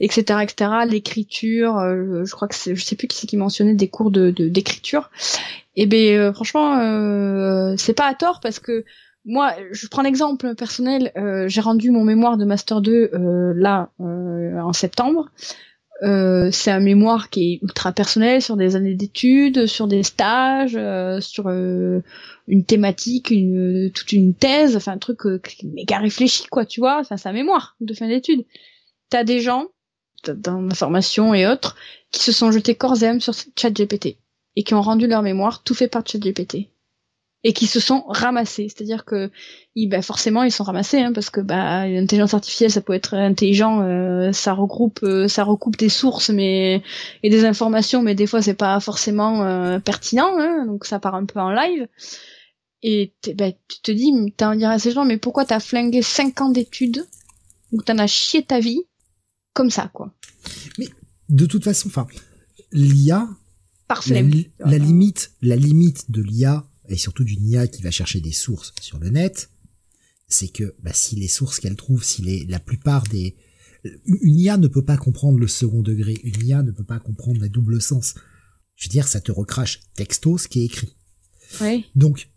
etc., 0.00 0.40
etc. 0.42 0.70
L'écriture, 0.88 1.76
je 1.78 2.30
crois 2.32 2.48
que 2.48 2.56
je 2.56 2.82
sais 2.82 2.96
plus 2.96 3.06
qui 3.06 3.18
c'est 3.18 3.28
qui 3.28 3.36
mentionnait 3.36 3.76
des 3.76 3.86
cours 3.86 4.10
de 4.10 4.30
d'écriture. 4.32 5.10
Et 5.76 5.82
eh 5.82 5.86
ben, 5.86 6.18
euh, 6.18 6.32
franchement, 6.32 7.76
c'est 7.76 7.94
pas 7.94 8.06
à 8.06 8.14
tort 8.14 8.40
parce 8.40 8.58
que 8.58 8.84
moi, 9.26 9.54
je 9.72 9.86
prends 9.88 10.02
l'exemple 10.02 10.54
personnel. 10.54 11.12
J'ai 11.48 11.60
rendu 11.60 11.90
mon 11.90 12.04
mémoire 12.04 12.36
de 12.36 12.44
master 12.44 12.80
2 12.80 13.10
là 13.54 13.90
en 13.98 14.72
septembre. 14.72 15.30
Euh, 16.02 16.50
c'est 16.52 16.70
un 16.70 16.80
mémoire 16.80 17.30
qui 17.30 17.54
est 17.54 17.58
ultra 17.62 17.92
personnel 17.92 18.42
sur 18.42 18.56
des 18.56 18.76
années 18.76 18.94
d'études, 18.94 19.66
sur 19.66 19.86
des 19.86 20.02
stages, 20.02 20.76
euh, 20.76 21.20
sur 21.20 21.46
euh, 21.48 22.02
une 22.48 22.64
thématique, 22.64 23.30
une 23.30 23.90
toute 23.94 24.12
une 24.12 24.34
thèse, 24.34 24.76
enfin 24.76 24.92
un 24.92 24.98
truc 24.98 25.20
méga 25.64 25.98
réfléchi 25.98 26.46
quoi, 26.48 26.66
tu 26.66 26.80
vois. 26.80 26.98
Enfin 27.00 27.16
c'est 27.16 27.28
un 27.28 27.32
mémoire 27.32 27.76
de 27.80 27.94
fin 27.94 28.08
d'études. 28.08 28.44
T'as 29.08 29.24
des 29.24 29.40
gens 29.40 29.68
dans 30.28 30.60
ma 30.60 30.74
formation 30.74 31.34
et 31.34 31.46
autres 31.46 31.76
qui 32.10 32.22
se 32.22 32.32
sont 32.32 32.50
jetés 32.50 32.74
corps 32.74 33.02
et 33.02 33.06
âme 33.06 33.20
sur 33.20 33.34
ChatGPT 33.56 34.18
et 34.56 34.64
qui 34.64 34.74
ont 34.74 34.82
rendu 34.82 35.06
leur 35.06 35.22
mémoire 35.22 35.62
tout 35.62 35.74
fait 35.74 35.88
par 35.88 36.06
ChatGPT 36.06 36.68
et 37.44 37.52
qui 37.52 37.66
se 37.66 37.80
sont 37.80 38.04
ramassés. 38.08 38.68
C'est-à-dire 38.68 39.04
que 39.04 39.30
ils, 39.74 39.88
bah, 39.88 40.02
forcément 40.02 40.42
ils 40.42 40.50
sont 40.50 40.64
ramassés 40.64 40.98
hein, 40.98 41.12
parce 41.12 41.30
que 41.30 41.40
bah 41.40 41.86
l'intelligence 41.86 42.34
artificielle 42.34 42.70
ça 42.70 42.80
peut 42.80 42.92
être 42.92 43.14
intelligent, 43.14 43.82
euh, 43.82 44.32
ça 44.32 44.52
regroupe 44.52 45.00
euh, 45.02 45.28
ça 45.28 45.44
recoupe 45.44 45.76
des 45.76 45.88
sources 45.88 46.30
mais 46.30 46.82
et 47.22 47.30
des 47.30 47.44
informations, 47.44 48.02
mais 48.02 48.14
des 48.14 48.26
fois 48.26 48.42
c'est 48.42 48.54
pas 48.54 48.80
forcément 48.80 49.44
euh, 49.44 49.78
pertinent, 49.78 50.38
hein, 50.38 50.66
donc 50.66 50.84
ça 50.84 50.98
part 50.98 51.14
un 51.14 51.24
peu 51.24 51.38
en 51.38 51.50
live. 51.50 51.86
Et 52.82 53.14
bah, 53.34 53.50
tu 53.68 53.80
te 53.80 53.90
dis, 53.90 54.12
t'as 54.36 54.48
envie 54.48 54.56
de 54.56 54.60
dire 54.60 54.70
à 54.70 54.78
ces 54.78 54.92
gens, 54.92 55.04
mais 55.04 55.16
pourquoi 55.16 55.44
t'as 55.44 55.60
flingué 55.60 56.02
5 56.02 56.40
ans 56.40 56.50
d'études 56.50 57.04
ou 57.72 57.82
t'en 57.82 57.98
as 57.98 58.06
chié 58.06 58.44
ta 58.44 58.60
vie 58.60 58.82
comme 59.54 59.70
ça 59.70 59.90
quoi? 59.92 60.12
Mais 60.78 60.88
de 61.28 61.46
toute 61.46 61.64
façon, 61.64 61.88
enfin 61.88 62.06
l'IA, 62.72 63.28
la, 63.88 64.22
la 64.58 64.78
limite, 64.78 65.32
la 65.42 65.56
limite 65.56 66.10
de 66.10 66.22
l'IA 66.22 66.64
et 66.88 66.96
surtout 66.96 67.24
d'une 67.24 67.46
IA 67.46 67.66
qui 67.66 67.82
va 67.82 67.90
chercher 67.90 68.20
des 68.20 68.32
sources 68.32 68.72
sur 68.80 68.98
le 68.98 69.10
net, 69.10 69.50
c'est 70.28 70.48
que 70.48 70.74
bah, 70.82 70.92
si 70.92 71.16
les 71.16 71.28
sources 71.28 71.60
qu'elle 71.60 71.76
trouve, 71.76 72.04
si 72.04 72.22
les, 72.22 72.44
la 72.46 72.60
plupart 72.60 73.04
des... 73.04 73.36
Une 74.04 74.38
IA 74.38 74.56
ne 74.56 74.66
peut 74.66 74.84
pas 74.84 74.96
comprendre 74.96 75.38
le 75.38 75.46
second 75.46 75.82
degré, 75.82 76.18
une 76.24 76.44
IA 76.44 76.62
ne 76.62 76.72
peut 76.72 76.84
pas 76.84 76.98
comprendre 76.98 77.40
la 77.40 77.48
double 77.48 77.80
sens. 77.80 78.14
Je 78.74 78.88
veux 78.88 78.90
dire, 78.90 79.06
ça 79.06 79.20
te 79.20 79.30
recrache 79.30 79.80
texto 79.94 80.38
ce 80.38 80.48
qui 80.48 80.60
est 80.60 80.64
écrit. 80.64 80.96
Oui. 81.60 81.84
Donc, 81.94 82.30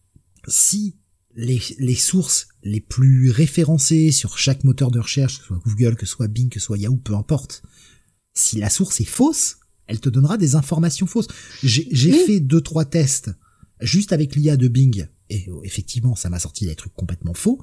si 0.47 0.99
les, 1.35 1.61
les 1.79 1.95
sources 1.95 2.49
les 2.63 2.81
plus 2.81 3.31
référencées 3.31 4.11
sur 4.11 4.37
chaque 4.37 4.63
moteur 4.63 4.91
de 4.91 4.99
recherche, 4.99 5.37
que 5.37 5.41
ce 5.41 5.47
soit 5.47 5.61
Google, 5.65 5.95
que 5.95 6.05
ce 6.05 6.11
soit 6.11 6.27
Bing, 6.27 6.49
que 6.49 6.59
ce 6.59 6.65
soit 6.67 6.77
Yahoo, 6.77 6.97
peu 6.97 7.15
importe, 7.15 7.63
si 8.33 8.57
la 8.57 8.69
source 8.69 9.01
est 9.01 9.05
fausse, 9.05 9.57
elle 9.87 9.99
te 9.99 10.09
donnera 10.09 10.37
des 10.37 10.55
informations 10.55 11.07
fausses. 11.07 11.27
J'ai 11.63 12.11
fait 12.25 12.39
deux 12.39 12.61
trois 12.61 12.85
tests 12.85 13.31
juste 13.81 14.13
avec 14.13 14.35
l'IA 14.35 14.57
de 14.57 14.67
Bing, 14.67 15.07
et 15.29 15.45
oh, 15.49 15.61
effectivement, 15.63 16.15
ça 16.15 16.29
m'a 16.29 16.39
sorti 16.39 16.65
des 16.65 16.75
trucs 16.75 16.93
complètement 16.93 17.33
faux. 17.33 17.61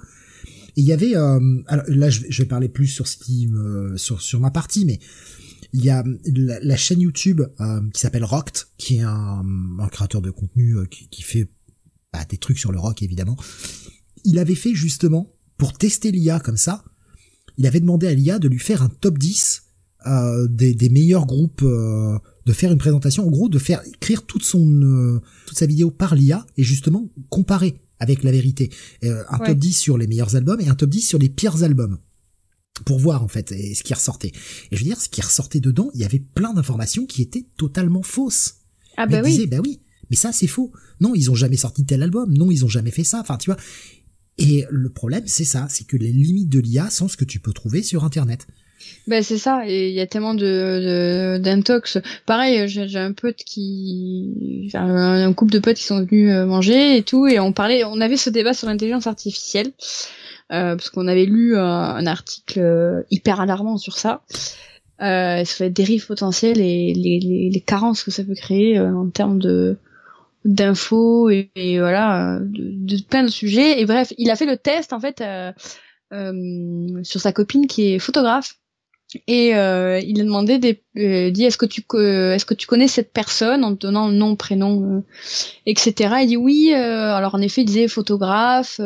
Et 0.76 0.82
il 0.82 0.84
y 0.84 0.92
avait, 0.92 1.16
euh, 1.16 1.62
alors 1.66 1.84
là, 1.88 2.10
je 2.10 2.42
vais, 2.42 2.46
parler 2.46 2.68
plus 2.68 2.86
sur 2.86 3.06
qui 3.06 3.46
me, 3.48 3.96
sur, 3.96 4.20
sur 4.20 4.40
ma 4.40 4.50
partie, 4.50 4.84
mais 4.84 5.00
il 5.72 5.84
y 5.84 5.90
a 5.90 6.04
la, 6.24 6.76
chaîne 6.76 7.00
YouTube 7.00 7.42
euh, 7.60 7.80
qui 7.92 8.00
s'appelle 8.00 8.24
Rocked, 8.24 8.64
qui 8.76 8.96
est 8.96 9.02
un, 9.02 9.44
un 9.78 9.88
créateur 9.88 10.22
de 10.22 10.30
contenu 10.30 10.76
euh, 10.76 10.86
qui, 10.86 11.08
qui, 11.08 11.22
fait 11.22 11.50
bah, 12.12 12.24
des 12.28 12.38
trucs 12.38 12.58
sur 12.58 12.72
le 12.72 12.78
rock 12.78 13.02
évidemment. 13.02 13.36
Il 14.24 14.38
avait 14.38 14.54
fait 14.54 14.74
justement 14.74 15.34
pour 15.58 15.72
tester 15.72 16.12
l'IA 16.12 16.40
comme 16.40 16.56
ça. 16.56 16.84
Il 17.58 17.66
avait 17.66 17.80
demandé 17.80 18.06
à 18.06 18.14
l'IA 18.14 18.38
de 18.38 18.48
lui 18.48 18.58
faire 18.58 18.82
un 18.82 18.88
top 18.88 19.18
10 19.18 19.65
euh, 20.06 20.46
des, 20.48 20.74
des, 20.74 20.88
meilleurs 20.88 21.26
groupes 21.26 21.64
de 22.46 22.52
faire 22.52 22.70
une 22.70 22.78
présentation, 22.78 23.26
en 23.26 23.30
gros, 23.30 23.48
de 23.48 23.58
faire 23.58 23.82
écrire 23.84 24.24
toute 24.24 24.44
son 24.44 24.80
euh, 24.82 25.20
toute 25.46 25.58
sa 25.58 25.66
vidéo 25.66 25.90
par 25.90 26.14
l'IA 26.14 26.46
et 26.56 26.62
justement 26.62 27.10
comparer 27.28 27.80
avec 27.98 28.22
la 28.22 28.30
vérité. 28.30 28.70
Euh, 29.04 29.24
un 29.28 29.38
top 29.38 29.58
10 29.58 29.72
sur 29.72 29.98
les 29.98 30.06
meilleurs 30.06 30.36
albums 30.36 30.60
et 30.60 30.68
un 30.68 30.76
top 30.76 30.90
10 30.90 31.00
sur 31.02 31.18
les 31.18 31.28
pires 31.28 31.64
albums 31.64 31.98
pour 32.84 32.98
voir 32.98 33.24
en 33.24 33.28
fait 33.28 33.50
ce 33.50 33.82
qui 33.82 33.94
ressortait. 33.94 34.32
Et 34.70 34.76
je 34.76 34.78
veux 34.78 34.84
dire, 34.84 35.00
ce 35.00 35.08
qui 35.08 35.20
ressortait 35.22 35.60
dedans, 35.60 35.90
il 35.94 36.00
y 36.00 36.04
avait 36.04 36.20
plein 36.20 36.54
d'informations 36.54 37.06
qui 37.06 37.20
étaient 37.22 37.46
totalement 37.56 38.02
fausses. 38.02 38.58
Ah 38.96 39.06
bah 39.06 39.22
oui. 39.24 39.46
bah 39.46 39.58
oui, 39.62 39.80
mais 40.08 40.16
ça 40.16 40.30
c'est 40.30 40.46
faux. 40.46 40.72
Non, 41.00 41.14
ils 41.14 41.30
ont 41.30 41.34
jamais 41.34 41.56
sorti 41.56 41.84
tel 41.84 42.02
album. 42.02 42.32
Non, 42.32 42.50
ils 42.52 42.64
ont 42.64 42.68
jamais 42.68 42.92
fait 42.92 43.04
ça. 43.04 43.20
Enfin, 43.20 43.38
tu 43.38 43.50
vois. 43.50 43.58
Et 44.38 44.66
le 44.70 44.90
problème, 44.90 45.24
c'est 45.26 45.44
ça, 45.44 45.66
c'est 45.68 45.84
que 45.84 45.96
les 45.96 46.12
limites 46.12 46.50
de 46.50 46.60
l'IA 46.60 46.90
sont 46.90 47.08
ce 47.08 47.16
que 47.16 47.24
tu 47.24 47.40
peux 47.40 47.52
trouver 47.52 47.82
sur 47.82 48.04
Internet. 48.04 48.46
Ben 49.06 49.22
c'est 49.22 49.38
ça, 49.38 49.64
il 49.66 49.92
y 49.92 50.00
a 50.00 50.06
tellement 50.06 50.34
de 50.34 51.38
d'intox. 51.40 51.98
Pareil, 52.26 52.68
j'ai 52.68 52.98
un 52.98 53.12
pote 53.12 53.36
qui, 53.36 54.70
un 54.74 55.32
couple 55.32 55.52
de 55.52 55.58
potes 55.58 55.76
qui 55.76 55.84
sont 55.84 56.04
venus 56.04 56.32
euh, 56.32 56.44
manger 56.44 56.96
et 56.96 57.02
tout, 57.02 57.26
et 57.26 57.38
on 57.38 57.52
parlait, 57.52 57.84
on 57.84 58.00
avait 58.00 58.16
ce 58.16 58.30
débat 58.30 58.52
sur 58.52 58.68
l'intelligence 58.68 59.06
artificielle 59.06 59.72
euh, 60.52 60.76
parce 60.76 60.90
qu'on 60.90 61.08
avait 61.08 61.24
lu 61.24 61.56
un, 61.56 62.06
article 62.06 62.60
euh, 62.60 63.02
hyper 63.10 63.40
alarmant 63.40 63.78
sur 63.78 63.98
ça, 63.98 64.22
euh, 65.02 65.44
sur 65.44 65.64
les 65.64 65.70
dérives 65.70 66.06
potentielles 66.06 66.60
et 66.60 66.94
les, 66.94 67.50
les, 67.52 67.60
carences 67.60 68.04
que 68.04 68.10
ça 68.12 68.22
peut 68.22 68.34
créer 68.34 68.78
euh, 68.78 68.94
en 68.94 69.08
termes 69.10 69.38
de 69.38 69.76
d'infos 70.44 71.28
et, 71.28 71.50
voilà 71.78 72.38
de, 72.40 72.96
de, 72.96 73.02
plein 73.02 73.24
de 73.24 73.28
sujets. 73.28 73.80
Et 73.80 73.86
bref, 73.86 74.12
il 74.18 74.30
a 74.30 74.36
fait 74.36 74.46
le 74.46 74.56
test 74.56 74.92
en 74.92 75.00
fait. 75.00 75.22
sur 77.02 77.20
sa 77.20 77.32
copine 77.32 77.66
qui 77.66 77.94
est 77.94 77.98
photographe 77.98 78.56
et 79.26 79.54
euh, 79.54 80.00
il 80.00 80.20
a 80.20 80.24
demandé 80.24 80.58
des, 80.58 80.82
euh, 80.96 81.30
dit 81.30 81.44
est-ce 81.44 81.58
que 81.58 81.66
tu 81.66 81.82
est-ce 81.82 82.44
que 82.44 82.54
tu 82.54 82.66
connais 82.66 82.88
cette 82.88 83.12
personne 83.12 83.64
en 83.64 83.74
te 83.74 83.86
donnant 83.86 84.08
nom 84.08 84.34
prénom 84.34 84.82
euh, 84.82 85.04
etc 85.64 86.16
il 86.22 86.26
dit 86.26 86.36
oui 86.36 86.72
euh, 86.74 87.14
alors 87.14 87.36
en 87.36 87.40
effet 87.40 87.62
il 87.62 87.66
disait 87.66 87.88
photographe 87.88 88.80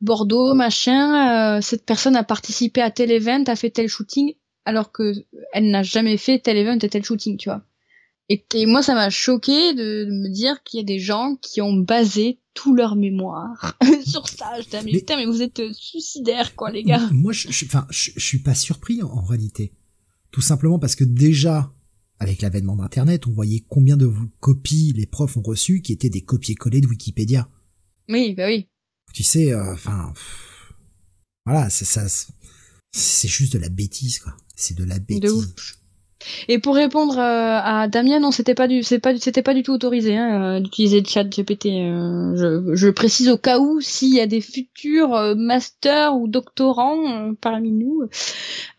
Bordeaux 0.00 0.54
machin 0.54 1.60
cette 1.60 1.84
personne 1.84 2.16
a 2.16 2.22
participé 2.22 2.82
à 2.82 2.90
tel 2.90 3.10
event 3.10 3.44
a 3.46 3.56
fait 3.56 3.70
tel 3.70 3.88
shooting 3.88 4.34
alors 4.64 4.92
que 4.92 5.12
elle 5.52 5.70
n'a 5.70 5.82
jamais 5.82 6.16
fait 6.16 6.38
tel 6.38 6.56
event 6.56 6.78
et 6.78 6.88
tel 6.88 7.04
shooting 7.04 7.36
tu 7.36 7.48
vois 7.48 7.62
et, 8.54 8.66
moi 8.66 8.82
ça 8.82 8.94
m'a 8.94 9.10
choqué 9.10 9.74
de, 9.74 10.06
me 10.06 10.28
dire 10.28 10.62
qu'il 10.62 10.78
y 10.78 10.82
a 10.82 10.86
des 10.86 10.98
gens 10.98 11.36
qui 11.40 11.60
ont 11.60 11.74
basé 11.74 12.38
tout 12.54 12.74
leur 12.74 12.96
mémoire 12.96 13.78
sur 14.06 14.28
ça. 14.28 14.52
Je 14.60 14.84
mais, 14.84 14.92
putain, 14.92 15.16
mais 15.16 15.26
vous 15.26 15.42
êtes 15.42 15.60
euh, 15.60 15.72
suicidaires, 15.72 16.54
quoi, 16.54 16.70
les 16.70 16.82
gars. 16.82 17.08
Moi, 17.12 17.32
je, 17.32 17.50
je, 17.50 17.64
enfin, 17.64 17.86
je, 17.90 18.10
suis 18.18 18.40
pas 18.40 18.54
surpris 18.54 19.02
en, 19.02 19.22
réalité. 19.22 19.72
Tout 20.30 20.40
simplement 20.40 20.78
parce 20.78 20.94
que 20.94 21.04
déjà, 21.04 21.72
avec 22.18 22.42
l'avènement 22.42 22.76
d'Internet, 22.76 23.26
on 23.26 23.32
voyait 23.32 23.64
combien 23.68 23.96
de 23.96 24.10
copies 24.40 24.92
les 24.94 25.06
profs 25.06 25.36
ont 25.36 25.42
reçues 25.42 25.82
qui 25.82 25.92
étaient 25.92 26.10
des 26.10 26.22
copier-coller 26.22 26.80
de 26.80 26.86
Wikipédia. 26.86 27.48
Oui, 28.08 28.34
bah 28.34 28.46
oui. 28.46 28.68
Tu 29.14 29.22
sais, 29.22 29.52
euh, 29.52 29.72
enfin, 29.72 30.12
voilà, 31.44 31.70
c'est 31.70 31.84
ça, 31.84 32.06
c'est 32.92 33.28
juste 33.28 33.54
de 33.54 33.58
la 33.58 33.68
bêtise, 33.68 34.18
quoi. 34.18 34.36
C'est 34.54 34.76
de 34.76 34.84
la 34.84 34.98
bêtise. 34.98 35.54
Et 36.48 36.58
pour 36.58 36.74
répondre 36.74 37.18
euh, 37.18 37.58
à 37.62 37.88
Damien, 37.88 38.20
non, 38.20 38.30
c'était 38.30 38.54
pas 38.54 38.68
du, 38.68 38.82
c'est 38.82 38.98
pas, 38.98 39.16
c'était 39.18 39.42
pas 39.42 39.54
du 39.54 39.62
tout 39.62 39.72
autorisé 39.72 40.16
hein, 40.16 40.42
euh, 40.42 40.60
d'utiliser 40.60 41.00
le 41.00 41.06
chat 41.06 41.24
GPT. 41.24 41.66
Euh, 41.66 42.36
je, 42.36 42.74
je, 42.74 42.88
précise 42.88 43.28
au 43.28 43.38
cas 43.38 43.58
où 43.58 43.80
s'il 43.80 44.14
y 44.14 44.20
a 44.20 44.26
des 44.26 44.40
futurs 44.40 45.34
masters 45.36 46.16
ou 46.16 46.28
doctorants 46.28 47.34
parmi 47.40 47.72
nous. 47.72 48.02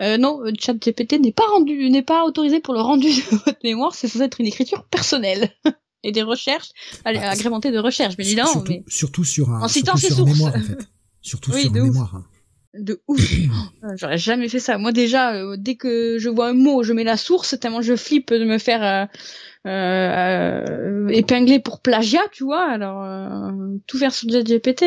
non, 0.02 0.42
le 0.42 0.54
chat 0.60 0.74
GPT 0.74 1.20
n'est 1.20 1.32
pas 1.32 1.48
rendu, 1.52 1.90
n'est 1.90 2.02
pas 2.02 2.26
autorisé 2.26 2.60
pour 2.60 2.74
le 2.74 2.82
rendu 2.82 3.08
de 3.10 3.36
votre 3.46 3.60
mémoire. 3.64 3.96
C'est 3.96 4.08
censé 4.08 4.26
être 4.26 4.40
une 4.40 4.48
écriture 4.48 4.84
personnelle. 4.86 5.52
Et 6.06 6.12
des 6.12 6.22
recherches, 6.22 6.72
bah, 7.06 7.12
agrémentées 7.12 7.72
de 7.72 7.80
recherches, 7.80 8.18
bien 8.18 8.26
évidemment. 8.26 8.52
Surtout, 8.52 8.72
mais... 8.74 8.84
surtout 8.88 9.24
sur 9.24 9.50
un, 9.52 9.62
en 9.62 9.68
citant 9.70 9.96
ses 9.96 10.10
sources. 10.10 10.34
Mémoire, 10.34 10.54
en 10.54 10.60
fait. 10.60 10.90
Surtout 11.22 11.54
sur 11.54 11.74
une 11.74 11.82
mémoire. 11.82 12.16
Hein 12.16 12.26
de 12.74 13.02
ouf. 13.08 13.22
J'aurais 13.98 14.18
jamais 14.18 14.50
fait 14.50 14.60
ça. 14.60 14.78
Moi 14.78 14.92
déjà, 14.92 15.34
euh, 15.36 15.56
dès 15.58 15.76
que 15.76 16.18
je 16.18 16.30
vois 16.30 16.50
un 16.50 16.54
mot, 16.54 16.84
je 16.84 16.94
mets 16.94 17.04
la 17.04 17.18
source, 17.18 17.58
tellement 17.60 17.82
je 17.82 17.96
flippe 17.96 18.34
de 18.34 18.46
me 18.46 18.58
faire 18.58 18.84
euh, 18.84 19.70
euh, 19.70 21.08
épingler 21.10 21.60
pour 21.60 21.82
plagiat, 21.82 22.24
tu 22.32 22.44
vois. 22.44 22.70
Alors 22.70 23.04
euh, 23.04 23.78
tout 23.88 23.98
faire 23.98 24.14
sur 24.14 24.28
GPT. 24.28 24.84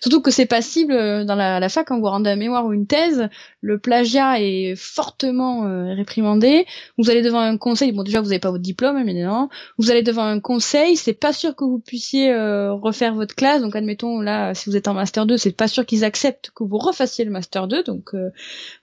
Surtout 0.00 0.22
que 0.22 0.30
c'est 0.30 0.46
passible 0.46 0.92
euh, 0.92 1.24
dans 1.24 1.34
la, 1.34 1.60
la, 1.60 1.68
fac 1.68 1.86
quand 1.86 1.98
vous 1.98 2.06
rendez 2.06 2.30
un 2.30 2.36
mémoire 2.36 2.66
ou 2.66 2.72
une 2.72 2.86
thèse, 2.86 3.28
le 3.60 3.78
plagiat 3.78 4.40
est 4.40 4.74
fortement 4.76 5.66
euh, 5.66 5.94
réprimandé. 5.94 6.66
Vous 6.98 7.10
allez 7.10 7.22
devant 7.22 7.40
un 7.40 7.58
conseil, 7.58 7.92
bon 7.92 8.02
déjà 8.02 8.20
vous 8.20 8.28
n'avez 8.28 8.38
pas 8.38 8.50
votre 8.50 8.62
diplôme, 8.62 8.96
hein, 8.96 9.04
mais 9.04 9.14
non. 9.14 9.48
Vous 9.78 9.90
allez 9.90 10.02
devant 10.02 10.24
un 10.24 10.40
conseil, 10.40 10.96
c'est 10.96 11.14
pas 11.14 11.32
sûr 11.32 11.54
que 11.54 11.64
vous 11.64 11.78
puissiez 11.78 12.32
euh, 12.32 12.72
refaire 12.72 13.14
votre 13.14 13.34
classe. 13.34 13.62
Donc 13.62 13.76
admettons 13.76 14.20
là, 14.20 14.54
si 14.54 14.70
vous 14.70 14.76
êtes 14.76 14.88
en 14.88 14.94
master 14.94 15.26
2, 15.26 15.36
c'est 15.36 15.52
pas 15.52 15.68
sûr 15.68 15.84
qu'ils 15.84 16.04
acceptent 16.04 16.50
que 16.54 16.64
vous 16.64 16.78
refassiez 16.78 17.24
le 17.24 17.30
master 17.30 17.68
2. 17.68 17.82
Donc 17.82 18.14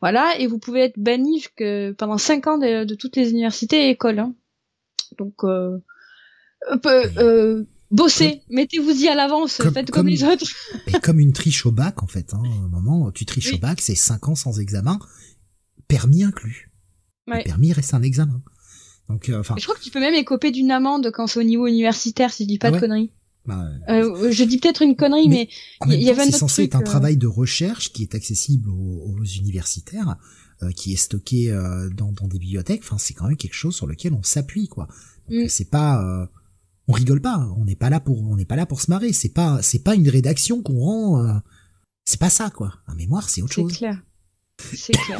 voilà, 0.01 0.37
et 0.39 0.47
vous 0.47 0.59
pouvez 0.59 0.81
être 0.81 0.99
banni 0.99 1.45
pendant 1.97 2.17
5 2.17 2.47
ans 2.47 2.57
de, 2.57 2.95
toutes 2.95 3.15
les 3.15 3.31
universités 3.31 3.87
et 3.87 3.89
écoles. 3.89 4.19
Hein. 4.19 4.33
Donc 5.17 5.43
euh, 5.43 5.79
Bossez, 7.89 8.41
mettez-vous-y 8.49 9.07
à 9.07 9.15
l'avance, 9.15 9.61
faites 9.73 9.91
comme, 9.91 10.07
les 10.07 10.23
autres. 10.23 10.45
et 10.87 10.99
comme 10.99 11.19
une 11.19 11.33
triche 11.33 11.65
au 11.65 11.71
bac, 11.71 12.03
en 12.03 12.07
fait. 12.07 12.33
Hein, 12.33 12.41
un 12.43 12.67
moment, 12.67 13.11
tu 13.11 13.25
triches 13.25 13.53
au 13.53 13.57
bac, 13.57 13.79
c'est 13.81 13.95
5 13.95 14.27
ans 14.29 14.35
sans 14.35 14.59
examen, 14.59 14.99
permis 15.87 16.23
inclus. 16.23 16.71
Ouais. 17.27 17.43
permis 17.43 17.73
reste 17.73 17.93
un 17.93 18.01
examen. 18.01 18.41
Donc, 19.09 19.29
euh, 19.29 19.39
enfin. 19.39 19.55
je 19.57 19.63
crois 19.63 19.75
que 19.75 19.81
tu 19.81 19.91
peux 19.91 19.99
même 19.99 20.13
écoper 20.13 20.51
d'une 20.51 20.71
amende 20.71 21.11
quand 21.13 21.27
c'est 21.27 21.39
au 21.39 21.43
niveau 21.43 21.67
universitaire, 21.67 22.31
si 22.31 22.43
je 22.43 22.47
dis 22.47 22.57
pas 22.57 22.71
de 22.71 22.79
conneries. 22.79 23.11
Bah, 23.47 23.65
euh, 23.87 24.29
je 24.29 24.43
dis 24.43 24.57
peut-être 24.57 24.81
une 24.81 24.97
connerie, 24.97 25.29
mais, 25.29 25.47
il 25.87 26.03
y, 26.03 26.09
avait 26.09 26.23
un 26.23 26.25
C'est 26.25 26.31
censé 26.31 26.63
être 26.63 26.75
un 26.75 26.81
euh. 26.81 26.83
travail 26.83 27.15
de 27.15 27.27
recherche 27.27 27.93
qui 27.93 28.03
est 28.03 28.13
accessible 28.13 28.69
aux, 28.69 29.15
aux 29.17 29.23
universitaires, 29.23 30.17
euh, 30.63 30.71
qui 30.71 30.91
est 30.91 30.97
stocké 30.97 31.49
euh, 31.49 31.89
dans, 31.89 32.11
dans, 32.11 32.27
des 32.27 32.39
bibliothèques. 32.39 32.81
Enfin, 32.83 32.97
c'est 32.97 33.13
quand 33.13 33.27
même 33.27 33.37
quelque 33.37 33.53
chose 33.53 33.73
sur 33.73 33.87
lequel 33.87 34.13
on 34.13 34.21
s'appuie, 34.21 34.67
quoi. 34.67 34.87
Donc, 35.29 35.45
mm. 35.45 35.47
c'est 35.47 35.69
pas 35.69 36.29
on 36.87 36.93
rigole 36.93 37.21
pas, 37.21 37.37
on 37.57 37.65
n'est 37.65 37.75
pas 37.75 37.89
là 37.89 37.99
pour 37.99 38.21
on 38.21 38.35
n'est 38.35 38.45
pas 38.45 38.55
là 38.55 38.65
pour 38.65 38.81
se 38.81 38.89
marrer, 38.89 39.13
c'est 39.13 39.29
pas 39.29 39.61
c'est 39.61 39.83
pas 39.83 39.95
une 39.95 40.07
rédaction 40.07 40.61
qu'on 40.61 40.79
rend 40.79 41.25
euh, 41.25 41.33
c'est 42.05 42.19
pas 42.19 42.29
ça 42.29 42.49
quoi. 42.49 42.75
Un 42.87 42.95
mémoire, 42.95 43.29
c'est 43.29 43.41
autre 43.41 43.53
chose. 43.53 43.71
C'est 43.71 43.77
clair. 43.77 44.01
C'est 44.73 44.93
clair. 45.05 45.19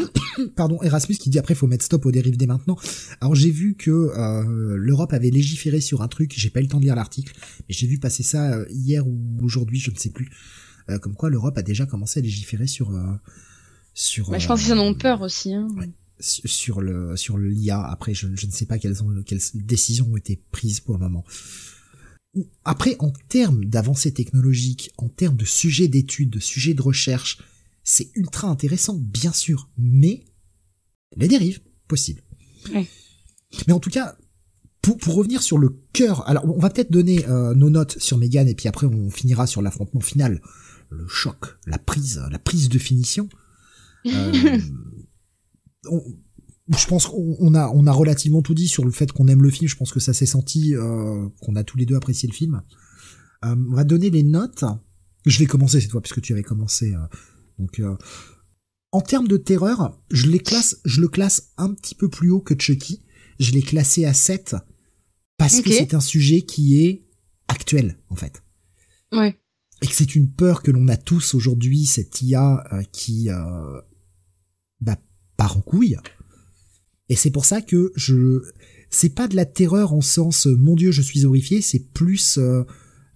Pardon, 0.55 0.81
Erasmus 0.81 1.15
qui 1.15 1.29
dit 1.29 1.39
après 1.39 1.55
faut 1.55 1.67
mettre 1.67 1.83
stop 1.83 2.05
aux 2.05 2.11
dérives 2.11 2.37
dès 2.37 2.45
maintenant. 2.45 2.77
Alors 3.19 3.35
j'ai 3.35 3.51
vu 3.51 3.75
que 3.75 3.91
euh, 3.91 4.77
l'Europe 4.77 5.11
avait 5.13 5.29
légiféré 5.29 5.81
sur 5.81 6.01
un 6.01 6.07
truc, 6.07 6.33
j'ai 6.35 6.49
pas 6.49 6.61
eu 6.61 6.63
le 6.63 6.69
temps 6.69 6.79
de 6.79 6.85
lire 6.85 6.95
l'article, 6.95 7.35
mais 7.67 7.75
j'ai 7.75 7.87
vu 7.87 7.99
passer 7.99 8.23
ça 8.23 8.53
euh, 8.53 8.65
hier 8.69 9.05
ou 9.05 9.19
aujourd'hui, 9.41 9.79
je 9.79 9.91
ne 9.91 9.97
sais 9.97 10.11
plus. 10.11 10.31
comme 11.01 11.15
quoi 11.15 11.29
l'Europe 11.29 11.57
a 11.57 11.63
déjà 11.63 11.85
commencé 11.85 12.19
à 12.19 12.23
légiférer 12.23 12.67
sur 12.67 12.93
sur 13.93 14.29
bah, 14.29 14.37
je 14.37 14.47
pense 14.47 14.63
qu'ils 14.63 14.73
en 14.73 14.79
ont 14.79 14.93
peur 14.93 15.21
aussi 15.21 15.53
hein 15.53 15.67
sur 16.19 16.81
le 16.81 17.15
sur 17.15 17.37
l'IA. 17.37 17.81
Après, 17.81 18.13
je, 18.13 18.27
je, 18.35 18.47
ne 18.47 18.51
sais 18.51 18.65
pas 18.65 18.79
quelles, 18.79 19.03
ont, 19.03 19.23
quelles 19.23 19.41
décisions 19.53 20.07
ont 20.11 20.17
été 20.17 20.41
prises 20.51 20.79
pour 20.79 20.95
le 20.95 21.01
moment. 21.01 21.23
Après, 22.65 22.95
en 22.99 23.11
termes 23.29 23.65
d'avancées 23.65 24.13
technologiques, 24.13 24.91
en 24.97 25.09
termes 25.09 25.37
de 25.37 25.45
sujets 25.45 25.87
d'études, 25.87 26.29
de 26.29 26.39
sujets 26.39 26.73
de 26.73 26.81
recherche, 26.81 27.39
c'est 27.83 28.09
ultra 28.15 28.47
intéressant, 28.47 28.95
bien 28.95 29.31
sûr, 29.31 29.69
mais 29.77 30.25
les 31.15 31.27
dérives, 31.27 31.61
possible. 31.87 32.21
Mais 32.73 33.73
en 33.73 33.79
tout 33.79 33.89
cas, 33.89 34.17
pour, 34.81 34.97
pour 34.97 35.15
revenir 35.15 35.41
sur 35.41 35.57
le 35.57 35.81
cœur, 35.93 36.27
alors 36.27 36.45
on 36.45 36.59
va 36.59 36.69
peut-être 36.69 36.91
donner 36.91 37.25
euh, 37.27 37.53
nos 37.55 37.69
notes 37.69 37.97
sur 37.99 38.17
Megan 38.17 38.47
et 38.47 38.55
puis 38.55 38.67
après 38.67 38.87
on 38.87 39.09
finira 39.09 39.47
sur 39.47 39.61
l'affrontement 39.61 40.01
final, 40.01 40.41
le 40.89 41.07
choc, 41.07 41.57
la 41.65 41.77
prise, 41.77 42.21
la 42.29 42.39
prise 42.39 42.69
de 42.69 42.77
finition. 42.77 43.29
Euh, 44.05 44.59
je 45.83 46.85
pense 46.87 47.05
qu'on 47.05 47.53
a 47.53 47.69
on 47.69 47.87
a 47.87 47.91
relativement 47.91 48.41
tout 48.41 48.53
dit 48.53 48.67
sur 48.67 48.83
le 48.83 48.91
fait 48.91 49.11
qu'on 49.11 49.27
aime 49.27 49.41
le 49.41 49.49
film. 49.49 49.69
Je 49.69 49.75
pense 49.75 49.91
que 49.91 49.99
ça 49.99 50.13
s'est 50.13 50.25
senti 50.25 50.75
euh, 50.75 51.27
qu'on 51.41 51.55
a 51.55 51.63
tous 51.63 51.77
les 51.77 51.85
deux 51.85 51.95
apprécié 51.95 52.27
le 52.27 52.33
film. 52.33 52.61
Euh, 53.45 53.55
on 53.69 53.75
va 53.75 53.83
donner 53.83 54.09
les 54.09 54.23
notes. 54.23 54.65
Je 55.25 55.39
vais 55.39 55.45
commencer 55.45 55.79
cette 55.79 55.91
fois 55.91 56.01
puisque 56.01 56.21
tu 56.21 56.33
avais 56.33 56.43
commencé. 56.43 56.93
Euh, 56.93 56.99
donc 57.57 57.81
en 58.91 59.01
termes 59.01 59.27
de 59.27 59.37
terreur, 59.37 59.99
je 60.11 60.27
les 60.27 60.39
classe, 60.39 60.79
je 60.85 61.01
le 61.01 61.07
classe 61.07 61.53
un 61.57 61.73
petit 61.73 61.95
peu 61.95 62.09
plus 62.09 62.29
haut 62.29 62.41
que 62.41 62.55
Chucky. 62.57 63.03
Je 63.39 63.51
l'ai 63.51 63.61
classé 63.61 64.05
à 64.05 64.13
7 64.13 64.55
parce 65.37 65.61
que 65.61 65.71
c'est 65.71 65.93
un 65.93 65.99
sujet 65.99 66.41
qui 66.41 66.83
est 66.83 67.05
actuel 67.47 67.97
en 68.09 68.15
fait. 68.15 68.43
Ouais. 69.11 69.39
Et 69.81 69.87
que 69.87 69.93
c'est 69.93 70.15
une 70.15 70.31
peur 70.31 70.63
que 70.63 70.71
l'on 70.71 70.87
a 70.87 70.97
tous 70.97 71.35
aujourd'hui, 71.35 71.85
cette 71.85 72.21
IA 72.21 72.63
qui 72.91 73.29
bah, 73.29 73.86
part 75.37 75.57
en 75.57 75.61
couille. 75.61 75.97
Et 77.09 77.15
c'est 77.15 77.31
pour 77.31 77.45
ça 77.45 77.61
que 77.61 77.91
je, 77.95 78.41
c'est 78.89 79.13
pas 79.13 79.27
de 79.27 79.35
la 79.35 79.45
terreur 79.45 79.93
en 79.93 80.01
sens 80.01 80.47
euh, 80.47 80.55
mon 80.55 80.75
Dieu 80.75 80.91
je 80.91 81.01
suis 81.01 81.25
horrifié, 81.25 81.61
c'est 81.61 81.91
plus 81.93 82.37
euh, 82.37 82.63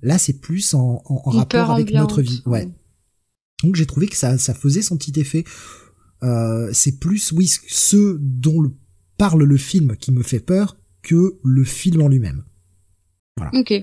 là 0.01 0.17
c'est 0.17 0.39
plus 0.39 0.73
en, 0.73 1.01
en, 1.05 1.29
rapport 1.29 1.71
avec 1.71 1.91
notre 1.91 2.21
vie. 2.21 2.41
Ouais. 2.45 2.69
Donc 3.63 3.75
j'ai 3.75 3.85
trouvé 3.85 4.07
que 4.07 4.15
ça 4.15 4.37
ça 4.37 4.53
faisait 4.53 4.81
son 4.81 4.97
petit 4.97 5.19
effet. 5.19 5.43
Euh, 6.23 6.69
c'est 6.71 6.99
plus 6.99 7.31
oui 7.31 7.51
ce 7.67 8.17
dont 8.19 8.61
le, 8.61 8.71
parle 9.17 9.43
le 9.43 9.57
film 9.57 9.97
qui 9.97 10.11
me 10.11 10.23
fait 10.23 10.39
peur 10.39 10.77
que 11.01 11.39
le 11.43 11.63
film 11.63 12.01
en 12.01 12.07
lui-même. 12.07 12.43
Voilà. 13.37 13.51
Ok. 13.55 13.73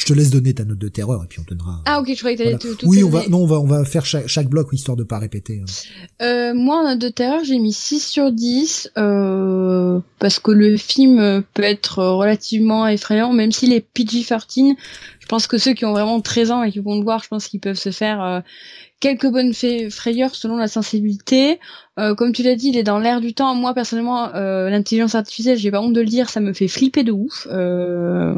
Je 0.00 0.06
te 0.06 0.14
laisse 0.14 0.30
donner 0.30 0.54
ta 0.54 0.64
note 0.64 0.78
de 0.78 0.88
terreur 0.88 1.22
et 1.22 1.26
puis 1.26 1.40
on 1.40 1.44
donnera. 1.46 1.82
Ah 1.84 2.00
ok, 2.00 2.08
je 2.08 2.18
croyais 2.18 2.34
que 2.34 2.42
t'allais 2.42 2.56
tout, 2.56 2.74
Oui, 2.84 3.04
on 3.04 3.10
va, 3.10 3.28
non, 3.28 3.42
on 3.42 3.46
va, 3.46 3.60
on 3.60 3.66
va 3.66 3.84
faire 3.84 4.06
chaque, 4.06 4.28
chaque 4.28 4.48
bloc 4.48 4.68
histoire 4.72 4.96
de 4.96 5.04
pas 5.04 5.18
répéter. 5.18 5.60
Hein. 5.62 6.22
Euh, 6.22 6.54
moi, 6.54 6.78
en 6.78 6.88
note 6.88 6.98
de 6.98 7.10
terreur, 7.10 7.44
j'ai 7.44 7.58
mis 7.58 7.74
6 7.74 8.00
sur 8.00 8.32
10 8.32 8.92
euh, 8.96 10.00
parce 10.18 10.38
que 10.38 10.52
le 10.52 10.78
film 10.78 11.44
peut 11.52 11.62
être 11.62 12.02
relativement 12.02 12.88
effrayant, 12.88 13.34
même 13.34 13.52
s'il 13.52 13.74
est 13.74 13.86
PG-13. 13.94 14.74
Je 15.18 15.26
pense 15.26 15.46
que 15.46 15.58
ceux 15.58 15.74
qui 15.74 15.84
ont 15.84 15.92
vraiment 15.92 16.20
13 16.20 16.50
ans 16.50 16.62
et 16.62 16.72
qui 16.72 16.78
vont 16.78 16.96
le 16.96 17.04
voir, 17.04 17.22
je 17.22 17.28
pense 17.28 17.46
qu'ils 17.46 17.60
peuvent 17.60 17.76
se 17.76 17.90
faire 17.90 18.22
euh, 18.22 18.40
quelques 19.00 19.26
bonnes 19.26 19.52
frayeurs 19.90 20.34
selon 20.34 20.56
la 20.56 20.68
sensibilité. 20.68 21.58
Euh, 21.98 22.14
comme 22.14 22.32
tu 22.32 22.42
l'as 22.42 22.54
dit, 22.54 22.68
il 22.68 22.76
est 22.76 22.82
dans 22.82 22.98
l'air 22.98 23.20
du 23.20 23.34
temps. 23.34 23.54
Moi 23.54 23.74
personnellement, 23.74 24.34
euh, 24.34 24.70
l'intelligence 24.70 25.14
artificielle, 25.14 25.58
j'ai 25.58 25.70
pas 25.70 25.80
honte 25.80 25.92
de 25.92 26.00
le 26.00 26.06
dire, 26.06 26.30
ça 26.30 26.40
me 26.40 26.52
fait 26.52 26.68
flipper 26.68 27.02
de 27.02 27.12
ouf. 27.12 27.48
Euh, 27.50 28.34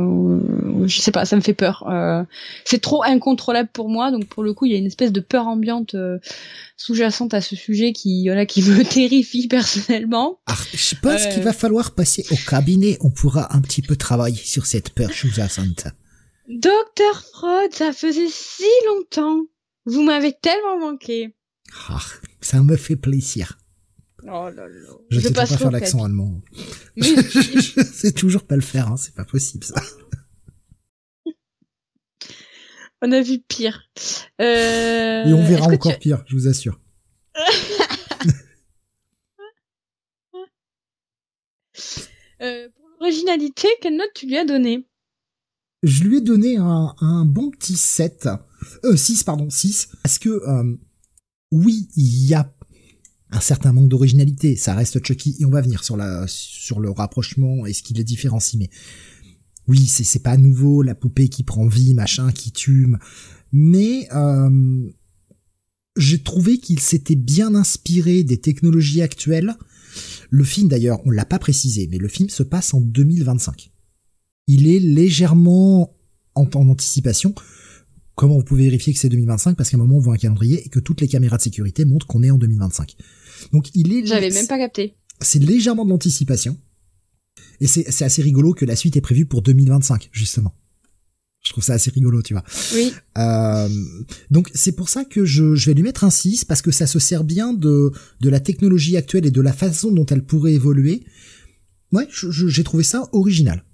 je 0.86 1.00
sais 1.00 1.12
pas, 1.12 1.24
ça 1.24 1.36
me 1.36 1.40
fait 1.40 1.54
peur. 1.54 1.84
Euh, 1.88 2.22
c'est 2.64 2.80
trop 2.80 3.02
incontrôlable 3.02 3.68
pour 3.72 3.88
moi, 3.88 4.10
donc 4.10 4.26
pour 4.26 4.42
le 4.42 4.54
coup, 4.54 4.66
il 4.66 4.72
y 4.72 4.74
a 4.74 4.78
une 4.78 4.86
espèce 4.86 5.12
de 5.12 5.20
peur 5.20 5.46
ambiante 5.46 5.94
euh, 5.94 6.18
sous-jacente 6.76 7.34
à 7.34 7.40
ce 7.40 7.56
sujet 7.56 7.92
qui, 7.92 8.26
voilà, 8.26 8.46
qui 8.46 8.62
me 8.68 8.82
terrifie 8.84 9.48
personnellement. 9.48 10.40
Ah, 10.46 10.54
je 10.72 10.94
pense 11.00 11.26
qu'il 11.26 11.42
va 11.42 11.52
falloir 11.52 11.94
passer 11.94 12.24
au 12.30 12.36
cabinet. 12.48 12.98
On 13.00 13.10
pourra 13.10 13.54
un 13.54 13.60
petit 13.60 13.82
peu 13.82 13.96
travailler 13.96 14.36
sur 14.36 14.66
cette 14.66 14.90
peur 14.90 15.10
sous-jacente. 15.12 15.86
Docteur 16.48 17.24
Freud, 17.32 17.72
ça 17.72 17.92
faisait 17.92 18.28
si 18.28 18.64
longtemps. 18.86 19.42
Vous 19.84 20.02
m'avez 20.02 20.32
tellement 20.32 20.78
manqué. 20.78 21.34
Ah, 21.88 22.00
ça 22.40 22.62
me 22.62 22.76
fait 22.76 22.96
plaisir. 22.96 23.58
Oh 24.24 24.48
là 24.50 24.68
là. 24.68 24.68
Je, 25.10 25.18
sais 25.20 25.32
pas 25.32 25.46
faire 25.46 25.72
l'accent 25.72 26.04
allemand. 26.04 26.40
je 26.96 27.82
sais 27.92 28.12
toujours 28.16 28.44
pas 28.46 28.54
le 28.54 28.62
faire, 28.62 28.88
hein, 28.88 28.96
c'est 28.96 29.14
pas 29.14 29.24
possible 29.24 29.64
ça. 29.64 29.82
On 33.04 33.10
a 33.10 33.20
vu 33.20 33.40
pire. 33.40 33.90
Euh... 34.40 35.24
Et 35.24 35.32
on 35.32 35.42
verra 35.44 35.66
encore 35.66 35.98
pire, 35.98 36.22
je 36.28 36.36
vous 36.36 36.46
assure. 36.46 36.78
euh, 42.42 42.68
pour 42.68 42.86
l'originalité, 43.00 43.66
quelle 43.80 43.96
note 43.96 44.12
tu 44.14 44.26
lui 44.26 44.38
as 44.38 44.44
donné 44.44 44.86
Je 45.82 46.04
lui 46.04 46.18
ai 46.18 46.20
donné 46.20 46.56
un, 46.58 47.24
bon 47.24 47.50
petit 47.50 47.76
7. 47.76 48.28
Euh, 48.84 48.96
6, 48.96 49.24
pardon, 49.24 49.50
6. 49.50 49.88
Parce 50.02 50.18
que, 50.18 50.28
euh, 50.28 50.76
oui, 51.50 51.88
il 51.96 52.26
y 52.26 52.34
a 52.34 52.54
un 53.30 53.40
certain 53.40 53.72
manque 53.72 53.88
d'originalité. 53.88 54.56
Ça 54.56 54.74
reste 54.74 55.04
Chucky, 55.04 55.36
et 55.40 55.44
on 55.44 55.50
va 55.50 55.60
venir 55.60 55.82
sur 55.84 55.96
le 55.96 56.90
rapprochement 56.90 57.66
et 57.66 57.72
ce 57.72 57.82
qui 57.82 57.94
le 57.94 58.04
différencie, 58.04 58.58
mais 58.58 58.70
oui, 59.68 59.86
c'est, 59.86 60.04
c'est 60.04 60.22
pas 60.22 60.36
nouveau, 60.36 60.82
la 60.82 60.94
poupée 60.94 61.28
qui 61.28 61.44
prend 61.44 61.66
vie, 61.66 61.94
machin, 61.94 62.32
qui 62.32 62.52
tue, 62.52 62.88
mais, 63.52 64.08
euh, 64.14 64.90
j'ai 65.96 66.22
trouvé 66.22 66.58
qu'il 66.58 66.80
s'était 66.80 67.16
bien 67.16 67.54
inspiré 67.54 68.22
des 68.22 68.40
technologies 68.40 69.02
actuelles. 69.02 69.54
Le 70.30 70.44
film 70.44 70.68
d'ailleurs, 70.68 71.00
on 71.04 71.10
l'a 71.10 71.26
pas 71.26 71.38
précisé, 71.38 71.86
mais 71.90 71.98
le 71.98 72.08
film 72.08 72.30
se 72.30 72.42
passe 72.42 72.72
en 72.72 72.80
2025. 72.80 73.71
Il 74.46 74.68
est 74.68 74.80
légèrement 74.80 75.94
en, 76.34 76.48
en 76.54 76.68
anticipation. 76.68 77.34
Comment 78.14 78.36
vous 78.36 78.44
pouvez 78.44 78.64
vérifier 78.64 78.92
que 78.92 78.98
c'est 78.98 79.08
2025 79.08 79.56
Parce 79.56 79.70
qu'à 79.70 79.76
un 79.76 79.80
moment 79.80 79.96
on 79.96 80.00
voit 80.00 80.14
un 80.14 80.18
calendrier 80.18 80.64
et 80.64 80.68
que 80.68 80.80
toutes 80.80 81.00
les 81.00 81.08
caméras 81.08 81.38
de 81.38 81.42
sécurité 81.42 81.84
montrent 81.84 82.06
qu'on 82.06 82.22
est 82.22 82.30
en 82.30 82.38
2025. 82.38 82.96
Donc 83.52 83.70
il 83.74 83.92
est. 83.92 84.06
J'avais 84.06 84.30
même 84.30 84.46
pas 84.46 84.58
capté. 84.58 84.96
C'est 85.20 85.38
légèrement 85.38 85.84
de 85.84 85.90
l'anticipation. 85.90 86.58
Et 87.60 87.66
c'est 87.66 88.04
assez 88.04 88.22
rigolo 88.22 88.54
que 88.54 88.64
la 88.64 88.76
suite 88.76 88.96
est 88.96 89.00
prévue 89.00 89.24
pour 89.24 89.40
2025, 89.40 90.10
justement. 90.12 90.52
Je 91.42 91.50
trouve 91.50 91.64
ça 91.64 91.74
assez 91.74 91.90
rigolo, 91.90 92.22
tu 92.22 92.34
vois. 92.34 92.44
Oui. 92.74 92.92
Euh, 93.18 93.68
donc 94.30 94.50
c'est 94.54 94.72
pour 94.72 94.88
ça 94.88 95.04
que 95.04 95.24
je, 95.24 95.54
je 95.54 95.66
vais 95.66 95.74
lui 95.74 95.82
mettre 95.82 96.04
un 96.04 96.10
6 96.10 96.44
parce 96.44 96.62
que 96.62 96.70
ça 96.70 96.86
se 96.86 96.98
sert 96.98 97.24
bien 97.24 97.52
de, 97.52 97.90
de 98.20 98.28
la 98.28 98.40
technologie 98.40 98.96
actuelle 98.96 99.26
et 99.26 99.30
de 99.30 99.40
la 99.40 99.52
façon 99.52 99.90
dont 99.90 100.06
elle 100.06 100.24
pourrait 100.24 100.52
évoluer. 100.52 101.04
Ouais, 101.90 102.06
j'ai 102.10 102.64
trouvé 102.64 102.84
ça 102.84 103.08
original. 103.12 103.64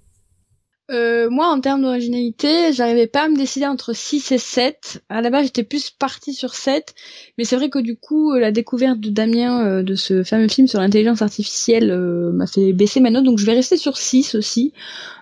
Euh, 0.91 1.29
moi, 1.29 1.49
en 1.49 1.61
termes 1.61 1.83
d'originalité, 1.83 2.73
j'arrivais 2.73 3.07
pas 3.07 3.25
à 3.25 3.29
me 3.29 3.37
décider 3.37 3.67
entre 3.67 3.93
6 3.93 4.33
et 4.33 4.39
7. 4.39 5.03
À 5.11 5.21
la 5.21 5.29
base, 5.29 5.45
j'étais 5.45 5.63
plus 5.63 5.91
partie 5.91 6.33
sur 6.33 6.55
7. 6.55 6.95
Mais 7.37 7.45
c'est 7.45 7.57
vrai 7.57 7.69
que 7.69 7.79
du 7.79 7.97
coup, 7.97 8.35
la 8.35 8.53
découverte 8.53 8.99
de 8.99 9.11
Damien 9.11 9.67
euh, 9.67 9.83
de 9.83 9.95
ce 9.95 10.23
fameux 10.25 10.49
film 10.49 10.67
sur 10.67 10.81
l'intelligence 10.81 11.21
artificielle 11.21 11.91
euh, 11.91 12.33
m'a 12.33 12.47
fait 12.47 12.73
baisser 12.73 13.01
ma 13.01 13.11
note. 13.11 13.25
Donc 13.25 13.39
je 13.39 13.45
vais 13.45 13.53
rester 13.53 13.77
sur 13.77 13.99
6 13.99 14.35
aussi. 14.35 14.73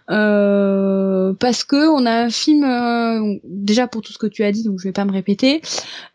Euh, 0.08 1.32
parce 1.40 1.64
que 1.64 1.88
on 1.88 2.06
a 2.06 2.12
un 2.12 2.30
film 2.30 3.40
déjà 3.42 3.88
pour 3.88 4.02
tout 4.02 4.12
ce 4.12 4.18
que 4.18 4.28
tu 4.28 4.44
as 4.44 4.52
dit 4.52 4.62
donc 4.62 4.78
je 4.78 4.84
vais 4.84 4.92
pas 4.92 5.04
me 5.04 5.10
répéter 5.10 5.62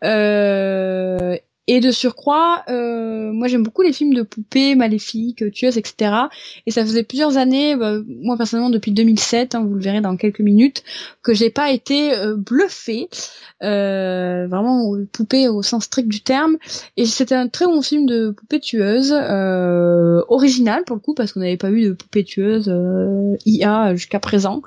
euh, 0.02 1.36
et 1.74 1.80
de 1.80 1.90
surcroît, 1.90 2.64
euh, 2.68 3.32
moi 3.32 3.48
j'aime 3.48 3.62
beaucoup 3.62 3.80
les 3.80 3.94
films 3.94 4.12
de 4.12 4.22
poupées 4.22 4.74
maléfiques, 4.74 5.50
tueuses, 5.52 5.78
etc. 5.78 6.12
Et 6.66 6.70
ça 6.70 6.84
faisait 6.84 7.02
plusieurs 7.02 7.38
années, 7.38 7.76
bah, 7.76 7.94
moi 8.20 8.36
personnellement 8.36 8.68
depuis 8.68 8.92
2007, 8.92 9.54
hein, 9.54 9.64
vous 9.64 9.74
le 9.74 9.80
verrez 9.80 10.02
dans 10.02 10.16
quelques 10.18 10.40
minutes, 10.40 10.82
que 11.22 11.32
j'ai 11.32 11.48
pas 11.48 11.70
été 11.70 12.14
euh, 12.14 12.36
bluffée, 12.36 13.08
euh, 13.62 14.46
vraiment 14.48 14.94
poupée 15.12 15.48
au 15.48 15.62
sens 15.62 15.84
strict 15.84 16.08
du 16.08 16.20
terme. 16.20 16.58
Et 16.98 17.06
c'était 17.06 17.34
un 17.34 17.48
très 17.48 17.64
bon 17.64 17.80
film 17.80 18.04
de 18.04 18.32
poupées 18.32 18.60
tueuses, 18.60 19.12
euh, 19.12 20.22
original 20.28 20.84
pour 20.84 20.96
le 20.96 21.00
coup 21.00 21.14
parce 21.14 21.32
qu'on 21.32 21.40
n'avait 21.40 21.56
pas 21.56 21.70
eu 21.70 21.84
de 21.84 21.92
poupées 21.92 22.24
tueuses 22.24 22.68
euh, 22.68 23.36
IA 23.46 23.94
jusqu'à 23.94 24.20
présent. 24.20 24.62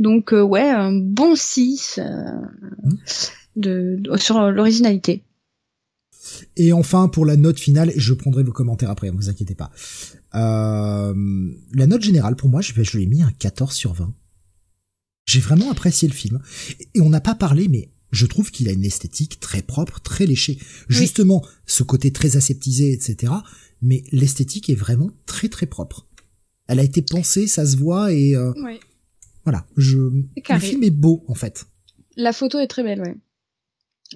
Donc 0.00 0.32
euh, 0.32 0.42
ouais, 0.42 0.68
un 0.68 0.92
bon 0.92 1.36
6 1.36 2.00
mmh. 2.02 2.90
de, 3.56 4.02
sur 4.16 4.40
l'originalité. 4.50 5.22
Et 6.58 6.72
enfin, 6.72 7.08
pour 7.08 7.24
la 7.24 7.36
note 7.36 7.58
finale, 7.58 7.92
je 7.96 8.12
prendrai 8.12 8.42
vos 8.42 8.52
commentaires 8.52 8.90
après, 8.90 9.10
ne 9.10 9.16
vous 9.16 9.30
inquiétez 9.30 9.54
pas. 9.54 9.70
Euh, 10.34 11.14
la 11.72 11.86
note 11.86 12.02
générale, 12.02 12.34
pour 12.34 12.50
moi, 12.50 12.60
je, 12.60 12.72
je 12.76 12.96
lui 12.96 13.04
ai 13.04 13.06
mis 13.06 13.22
un 13.22 13.30
14 13.30 13.72
sur 13.74 13.94
20. 13.94 14.12
J'ai 15.24 15.40
vraiment 15.40 15.70
apprécié 15.70 16.08
le 16.08 16.14
film. 16.14 16.40
Et 16.94 17.00
on 17.00 17.10
n'a 17.10 17.20
pas 17.20 17.36
parlé, 17.36 17.68
mais 17.68 17.92
je 18.10 18.26
trouve 18.26 18.50
qu'il 18.50 18.68
a 18.68 18.72
une 18.72 18.84
esthétique 18.84 19.38
très 19.38 19.62
propre, 19.62 20.00
très 20.00 20.26
léchée. 20.26 20.58
Justement, 20.88 21.46
ce 21.64 21.84
côté 21.84 22.12
très 22.12 22.36
aseptisé, 22.36 22.92
etc. 22.92 23.32
Mais 23.80 24.02
l'esthétique 24.10 24.68
est 24.68 24.74
vraiment 24.74 25.10
très 25.26 25.48
très 25.48 25.66
propre. 25.66 26.08
Elle 26.66 26.80
a 26.80 26.82
été 26.82 27.02
pensée, 27.02 27.46
ça 27.46 27.64
se 27.64 27.76
voit, 27.76 28.12
et 28.12 28.34
euh, 28.34 28.52
voilà. 29.44 29.64
Je... 29.76 29.98
Le 29.98 30.58
film 30.58 30.82
est 30.82 30.90
beau, 30.90 31.24
en 31.28 31.34
fait. 31.34 31.66
La 32.16 32.32
photo 32.32 32.58
est 32.58 32.66
très 32.66 32.82
belle, 32.82 33.00
ouais. 33.00 33.16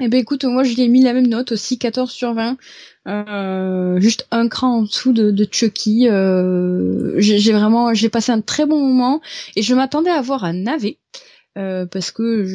Eh 0.00 0.08
ben 0.08 0.18
écoute, 0.20 0.44
moi 0.44 0.62
je 0.64 0.74
lui 0.74 0.82
ai 0.82 0.88
mis 0.88 1.02
la 1.02 1.12
même 1.12 1.26
note 1.26 1.52
aussi, 1.52 1.78
14 1.78 2.10
sur 2.10 2.32
20. 2.32 2.56
Euh, 3.08 4.00
juste 4.00 4.26
un 4.30 4.48
cran 4.48 4.78
en 4.78 4.82
dessous 4.82 5.12
de, 5.12 5.30
de 5.30 5.46
Chucky. 5.50 6.08
Euh, 6.08 7.14
j'ai 7.18 7.52
vraiment, 7.52 7.92
j'ai 7.92 8.08
passé 8.08 8.32
un 8.32 8.40
très 8.40 8.64
bon 8.64 8.78
moment 8.80 9.20
et 9.54 9.60
je 9.62 9.74
m'attendais 9.74 10.10
à 10.10 10.22
voir 10.22 10.44
un 10.44 10.54
navet. 10.54 10.96
Euh, 11.58 11.84
parce 11.84 12.10
que 12.10 12.46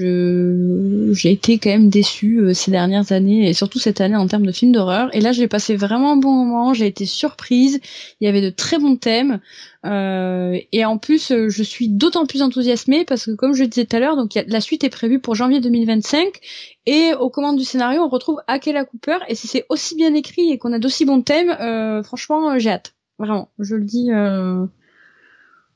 j'ai 1.14 1.32
été 1.32 1.60
quand 1.60 1.70
même 1.70 1.90
déçue 1.90 2.56
ces 2.56 2.72
dernières 2.72 3.12
années 3.12 3.48
et 3.48 3.54
surtout 3.54 3.78
cette 3.78 4.02
année 4.02 4.16
en 4.16 4.26
termes 4.26 4.48
de 4.48 4.52
films 4.52 4.72
d'horreur 4.72 5.16
et 5.16 5.22
là 5.22 5.34
j'ai 5.34 5.48
passé 5.48 5.76
vraiment 5.76 6.14
un 6.14 6.16
bon 6.16 6.32
moment 6.32 6.74
j'ai 6.74 6.88
été 6.88 7.06
surprise 7.06 7.80
il 8.20 8.26
y 8.26 8.28
avait 8.28 8.42
de 8.42 8.50
très 8.50 8.80
bons 8.80 8.96
thèmes 8.96 9.40
euh, 9.88 10.60
et 10.72 10.86
en 10.86 10.98
plus 10.98 11.32
euh, 11.32 11.50
je 11.50 11.64
suis 11.64 11.88
d'autant 11.88 12.26
plus 12.26 12.42
enthousiasmée 12.42 13.06
parce 13.06 13.26
que 13.26 13.32
comme 13.32 13.54
je 13.54 13.64
le 13.64 13.70
disais 13.70 13.86
tout 13.86 13.96
à 13.96 14.00
l'heure 14.00 14.18
donc 14.18 14.38
la 14.48 14.62
suite 14.62 14.84
est 14.84 14.90
prévue 14.90 15.20
pour 15.20 15.34
janvier 15.34 15.62
2025 15.62 16.40
et 16.86 17.14
aux 17.20 17.30
commandes 17.30 17.58
du 17.58 17.64
scénario 17.64 18.02
on 18.02 18.10
retrouve 18.10 18.40
Akela 18.48 18.86
Cooper. 18.86 19.18
Et 19.30 19.36
si 19.36 19.48
c'est 19.48 19.66
aussi 19.70 19.96
bien 19.96 20.14
écrit 20.14 20.52
et 20.52 20.58
qu'on 20.58 20.74
a 20.74 20.80
d'aussi 20.80 21.06
bons 21.06 21.22
thèmes 21.22 21.56
franchement 22.04 22.60
j'ai 22.60 22.72
hâte. 22.72 22.96
Vraiment. 23.20 23.50
Je 23.60 23.76
le 23.76 23.86
dis 23.86 24.10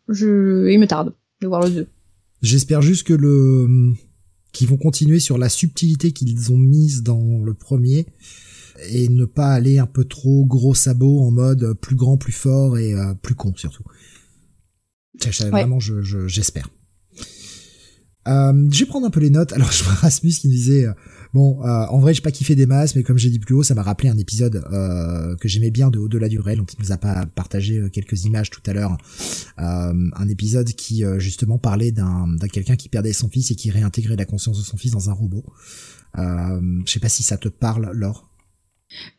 je 0.10 0.70
il 0.70 0.80
me 0.80 0.88
tarde 0.88 1.14
de 1.42 1.48
voir 1.48 1.62
le 1.62 1.70
2 1.70 1.88
J'espère 2.42 2.82
juste 2.82 3.08
que 3.08 3.14
le 3.14 3.94
qu'ils 4.52 4.68
vont 4.68 4.78
continuer 4.78 5.20
sur 5.20 5.38
la 5.38 5.48
subtilité 5.48 6.12
qu'ils 6.12 6.52
ont 6.52 6.58
mise 6.58 7.04
dans 7.04 7.42
le 7.44 7.54
premier 7.54 8.08
et 8.90 9.10
ne 9.10 9.26
pas 9.26 9.54
aller 9.54 9.80
un 9.80 9.86
peu 9.86 10.06
trop 10.06 10.46
gros 10.46 10.76
sabot 10.76 11.22
en 11.22 11.32
mode 11.32 11.74
plus 11.82 11.96
grand, 11.96 12.18
plus 12.18 12.32
fort 12.32 12.78
et 12.78 12.94
euh, 12.94 13.14
plus 13.14 13.36
con 13.36 13.54
surtout. 13.56 13.84
Vraiment, 15.50 15.80
je, 15.80 16.28
j'espère. 16.28 16.70
Euh, 18.28 18.68
je 18.72 18.80
vais 18.80 18.86
prendre 18.86 19.08
un 19.08 19.10
peu 19.10 19.20
les 19.20 19.30
notes. 19.30 19.54
Alors, 19.54 19.72
je 19.72 19.84
vois 19.84 19.94
Rasmus 19.94 20.32
qui 20.32 20.48
me 20.48 20.54
disait, 20.54 20.86
euh, 20.86 20.94
bon, 21.34 21.64
euh, 21.64 21.86
en 21.88 22.00
vrai, 22.00 22.14
j'ai 22.14 22.22
pas 22.22 22.32
kiffé 22.32 22.56
des 22.56 22.66
masses, 22.66 22.96
mais 22.96 23.04
comme 23.04 23.18
j'ai 23.18 23.30
dit 23.30 23.40
plus 23.40 23.56
haut, 23.56 23.64
ça 23.64 23.74
m'a 23.74 23.84
rappelé 23.84 24.10
un 24.10 24.18
épisode 24.18 24.64
euh, 24.72 25.36
que 25.38 25.48
j'aimais 25.48 25.72
bien 25.72 25.90
de 25.90 26.00
Au-delà 26.00 26.30
du 26.30 26.40
réel, 26.40 26.60
dont 26.60 26.66
il 26.66 26.84
nous 26.84 26.92
a 26.92 26.98
pas 26.98 27.26
partagé 27.26 27.78
euh, 27.78 27.90
quelques 27.90 28.26
images 28.26 28.50
tout 28.50 28.62
à 28.66 28.74
l'heure. 28.74 28.98
un 29.58 30.28
épisode 30.30 30.70
qui 30.74 31.04
justement 31.18 31.58
parlait 31.58 31.92
d'un, 31.92 32.28
d'un 32.28 32.48
quelqu'un 32.48 32.76
qui 32.76 32.90
perdait 32.90 33.14
son 33.14 33.30
fils 33.30 33.52
et 33.52 33.56
qui 33.56 33.72
réintégrait 33.72 34.16
la 34.16 34.26
conscience 34.26 34.58
de 34.58 34.64
son 34.64 34.78
fils 34.78 34.92
dans 34.92 35.10
un 35.10 35.14
robot. 35.14 35.44
je 36.16 36.92
sais 36.92 37.00
pas 37.00 37.10
si 37.10 37.24
ça 37.24 37.38
te 37.38 37.50
parle, 37.50 37.92
Laure. 37.94 38.31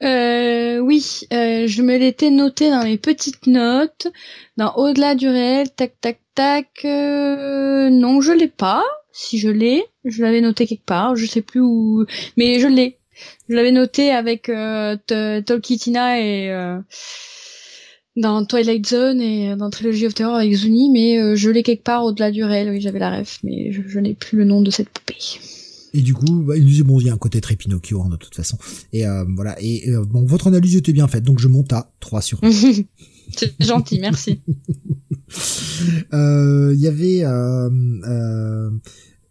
Euh, 0.02 0.78
oui, 0.78 1.26
je 1.30 1.82
me 1.82 1.96
l'étais 1.96 2.30
noté 2.30 2.70
dans 2.70 2.84
mes 2.84 2.98
petites 2.98 3.46
notes, 3.46 4.08
dans 4.56 4.74
Au-delà 4.76 5.14
du 5.14 5.28
réel, 5.28 5.70
tac 5.70 5.94
tac 6.00 6.18
tac. 6.34 6.68
non, 6.84 8.20
je 8.20 8.32
l'ai 8.32 8.48
pas 8.48 8.84
si 9.12 9.38
je 9.38 9.48
l'ai. 9.48 9.84
Je 10.04 10.22
l'avais 10.22 10.40
noté 10.40 10.66
quelque 10.66 10.84
part, 10.84 11.14
je 11.16 11.26
sais 11.26 11.42
plus 11.42 11.60
où, 11.60 12.04
mais 12.36 12.58
je 12.58 12.66
l'ai. 12.66 12.98
Je 13.48 13.54
l'avais 13.54 13.70
noté 13.70 14.10
avec 14.10 14.48
euh, 14.48 14.96
Tolkitina 15.06 16.20
et 16.20 16.50
euh, 16.50 16.78
dans 18.16 18.44
Twilight 18.44 18.86
Zone 18.86 19.20
et 19.20 19.54
dans 19.54 19.70
Trilogy 19.70 20.06
of 20.06 20.14
Terror 20.14 20.36
avec 20.36 20.52
Zuni, 20.54 20.90
mais 20.90 21.18
euh, 21.18 21.36
je 21.36 21.50
l'ai 21.50 21.62
quelque 21.62 21.84
part 21.84 22.04
au-delà 22.04 22.30
du 22.30 22.42
réel. 22.42 22.70
Oui, 22.70 22.80
j'avais 22.80 22.98
la 22.98 23.18
ref, 23.18 23.38
mais 23.44 23.70
je, 23.70 23.98
n'ai 24.00 24.14
plus 24.14 24.38
le 24.38 24.44
nom 24.44 24.60
de 24.60 24.70
cette 24.70 24.88
poupée. 24.88 25.18
Et 25.94 26.00
du 26.00 26.14
coup, 26.14 26.42
bah, 26.42 26.56
il 26.56 26.64
disait 26.64 26.82
bon, 26.84 27.00
il 27.00 27.06
y 27.06 27.10
a 27.10 27.12
un 27.12 27.18
côté 27.18 27.40
très 27.40 27.56
Pinocchio 27.56 28.02
hein, 28.02 28.08
de 28.08 28.16
toute 28.16 28.34
façon. 28.34 28.56
Et 28.92 29.06
euh, 29.06 29.24
voilà. 29.34 29.56
Et 29.60 29.90
euh, 29.90 30.04
bon, 30.04 30.24
votre 30.24 30.46
analyse 30.46 30.76
était 30.76 30.92
bien 30.92 31.06
faite, 31.08 31.24
donc 31.24 31.38
je 31.38 31.48
monte 31.48 31.72
à 31.72 31.92
3 32.00 32.22
sur. 32.22 32.40
C'est 33.36 33.54
gentil, 33.60 33.98
merci. 34.00 34.40
Il 36.12 36.78
y 36.78 36.86
avait 36.86 37.24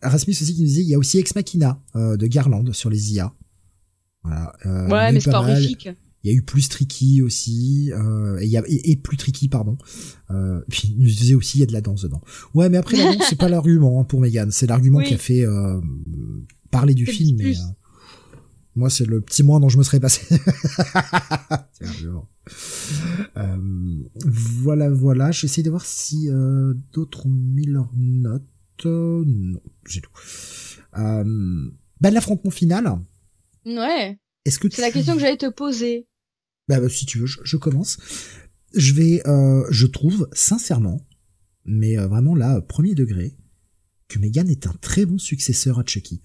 Rasmus 0.01 0.33
aussi 0.33 0.53
qui 0.53 0.61
nous 0.61 0.67
disait, 0.67 0.81
il 0.81 0.88
y 0.88 0.95
a 0.95 0.98
aussi 0.98 1.19
Ex 1.19 1.35
Machina 1.35 1.80
euh, 1.95 2.17
de 2.17 2.27
Garland 2.27 2.72
sur 2.73 2.90
les 2.90 3.14
IA. 3.14 3.33
Voilà. 4.23 4.53
Euh, 4.65 4.88
ouais, 4.90 5.11
mais 5.11 5.19
c'est 5.19 5.33
horrifique. 5.33 5.90
Il 6.24 6.32
y 6.32 6.33
a 6.33 6.38
eu 6.38 6.41
plus 6.41 6.69
tricky 6.69 7.22
aussi, 7.22 7.91
euh, 7.93 8.38
et, 8.40 8.48
y 8.48 8.58
a, 8.58 8.64
et, 8.67 8.95
plus 8.95 9.17
tricky 9.17 9.50
pardon. 9.50 9.77
Euh, 10.30 10.61
puis 10.69 10.95
nous 10.98 11.08
disait 11.08 11.35
aussi 11.35 11.58
il 11.58 11.61
y 11.61 11.64
a 11.64 11.67
de 11.67 11.74
la 11.74 11.82
danse 11.82 12.03
dedans. 12.03 12.22
Ouais, 12.53 12.69
mais 12.69 12.77
après 12.77 12.98
la 12.98 13.14
danse 13.16 13.25
c'est 13.30 13.38
pas 13.38 13.50
l'argument 13.50 14.00
hein, 14.00 14.03
pour 14.03 14.19
Megan, 14.19 14.51
c'est 14.51 14.67
l'argument 14.67 15.00
qui 15.00 15.14
a 15.14 15.17
fait 15.17 15.45
euh, 15.45 15.82
parler 16.69 16.93
du 16.93 17.06
film. 17.06 17.38
Mais, 17.38 17.58
euh, 17.58 17.61
moi 18.75 18.90
c'est 18.90 19.06
le 19.06 19.22
petit 19.22 19.43
moins 19.43 19.59
dont 19.59 19.69
je 19.69 19.77
me 19.77 19.83
serais 19.83 20.00
passé. 20.00 20.22
euh, 23.38 23.58
voilà, 24.25 24.90
voilà. 24.90 25.32
J'essaie 25.32 25.64
de 25.64 25.69
voir 25.69 25.85
si 25.85 26.30
euh, 26.30 26.74
d'autres 26.93 27.25
ont 27.25 27.30
mis 27.30 27.66
leurs 27.66 27.91
notes 27.95 28.43
non, 28.85 29.61
c'est 29.85 30.01
tout. 30.01 30.11
Euh, 30.98 31.69
bah, 32.00 32.11
l'affrontement 32.11 32.51
final. 32.51 33.00
Ouais. 33.66 34.19
Est-ce 34.45 34.59
que 34.59 34.67
c'est 34.72 34.82
la 34.82 34.91
question 34.91 35.14
que 35.16 35.19
j'allais 35.19 35.38
te 35.38 35.50
poser. 35.50 36.08
Bah, 36.72 36.80
bah, 36.80 36.88
si 36.88 37.06
tu 37.06 37.19
veux, 37.19 37.25
je, 37.25 37.58
commence. 37.58 37.98
Je 38.74 38.93
vais, 38.93 39.22
euh, 39.27 39.66
je 39.72 39.85
trouve 39.85 40.30
sincèrement, 40.32 41.06
mais 41.66 42.00
euh, 42.00 42.08
vraiment 42.08 42.33
là, 42.33 42.61
premier 42.61 42.95
degré, 42.95 43.35
que 44.08 44.19
Megan 44.19 44.50
est 44.50 44.67
un 44.67 44.74
très 44.80 45.06
bon 45.06 45.17
successeur 45.17 45.80
à 45.80 45.83
Chucky. 45.85 46.22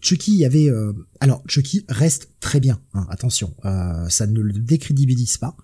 Chucky 0.00 0.36
y 0.36 0.44
avait, 0.44 0.70
euh, 0.70 0.92
alors 1.18 1.42
Chucky 1.48 1.84
reste 1.88 2.30
très 2.38 2.60
bien. 2.60 2.80
Hein, 2.94 3.04
attention, 3.10 3.56
euh, 3.64 4.08
ça 4.08 4.28
ne 4.28 4.40
le 4.40 4.52
décrédibilise 4.52 5.38
pas. 5.38 5.56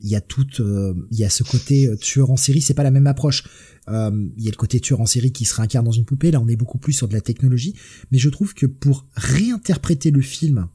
Il 0.00 0.08
y 0.08 0.14
a 0.14 0.20
tout, 0.20 0.46
il 0.60 1.18
y 1.18 1.24
a 1.24 1.30
ce 1.30 1.42
côté 1.42 1.90
tueur 2.00 2.30
en 2.30 2.36
série, 2.36 2.60
c'est 2.60 2.74
pas 2.74 2.84
la 2.84 2.92
même 2.92 3.08
approche. 3.08 3.42
Euh, 3.88 4.28
il 4.36 4.44
y 4.44 4.46
a 4.46 4.52
le 4.52 4.56
côté 4.56 4.78
tueur 4.78 5.00
en 5.00 5.06
série 5.06 5.32
qui 5.32 5.44
se 5.46 5.56
réincarne 5.56 5.84
dans 5.84 5.90
une 5.90 6.04
poupée. 6.04 6.30
Là, 6.30 6.40
on 6.40 6.46
est 6.46 6.56
beaucoup 6.56 6.78
plus 6.78 6.92
sur 6.92 7.08
de 7.08 7.12
la 7.12 7.20
technologie. 7.20 7.74
Mais 8.12 8.18
je 8.18 8.28
trouve 8.28 8.54
que 8.54 8.66
pour 8.66 9.06
réinterpréter 9.14 10.12
le 10.12 10.20
film 10.20 10.68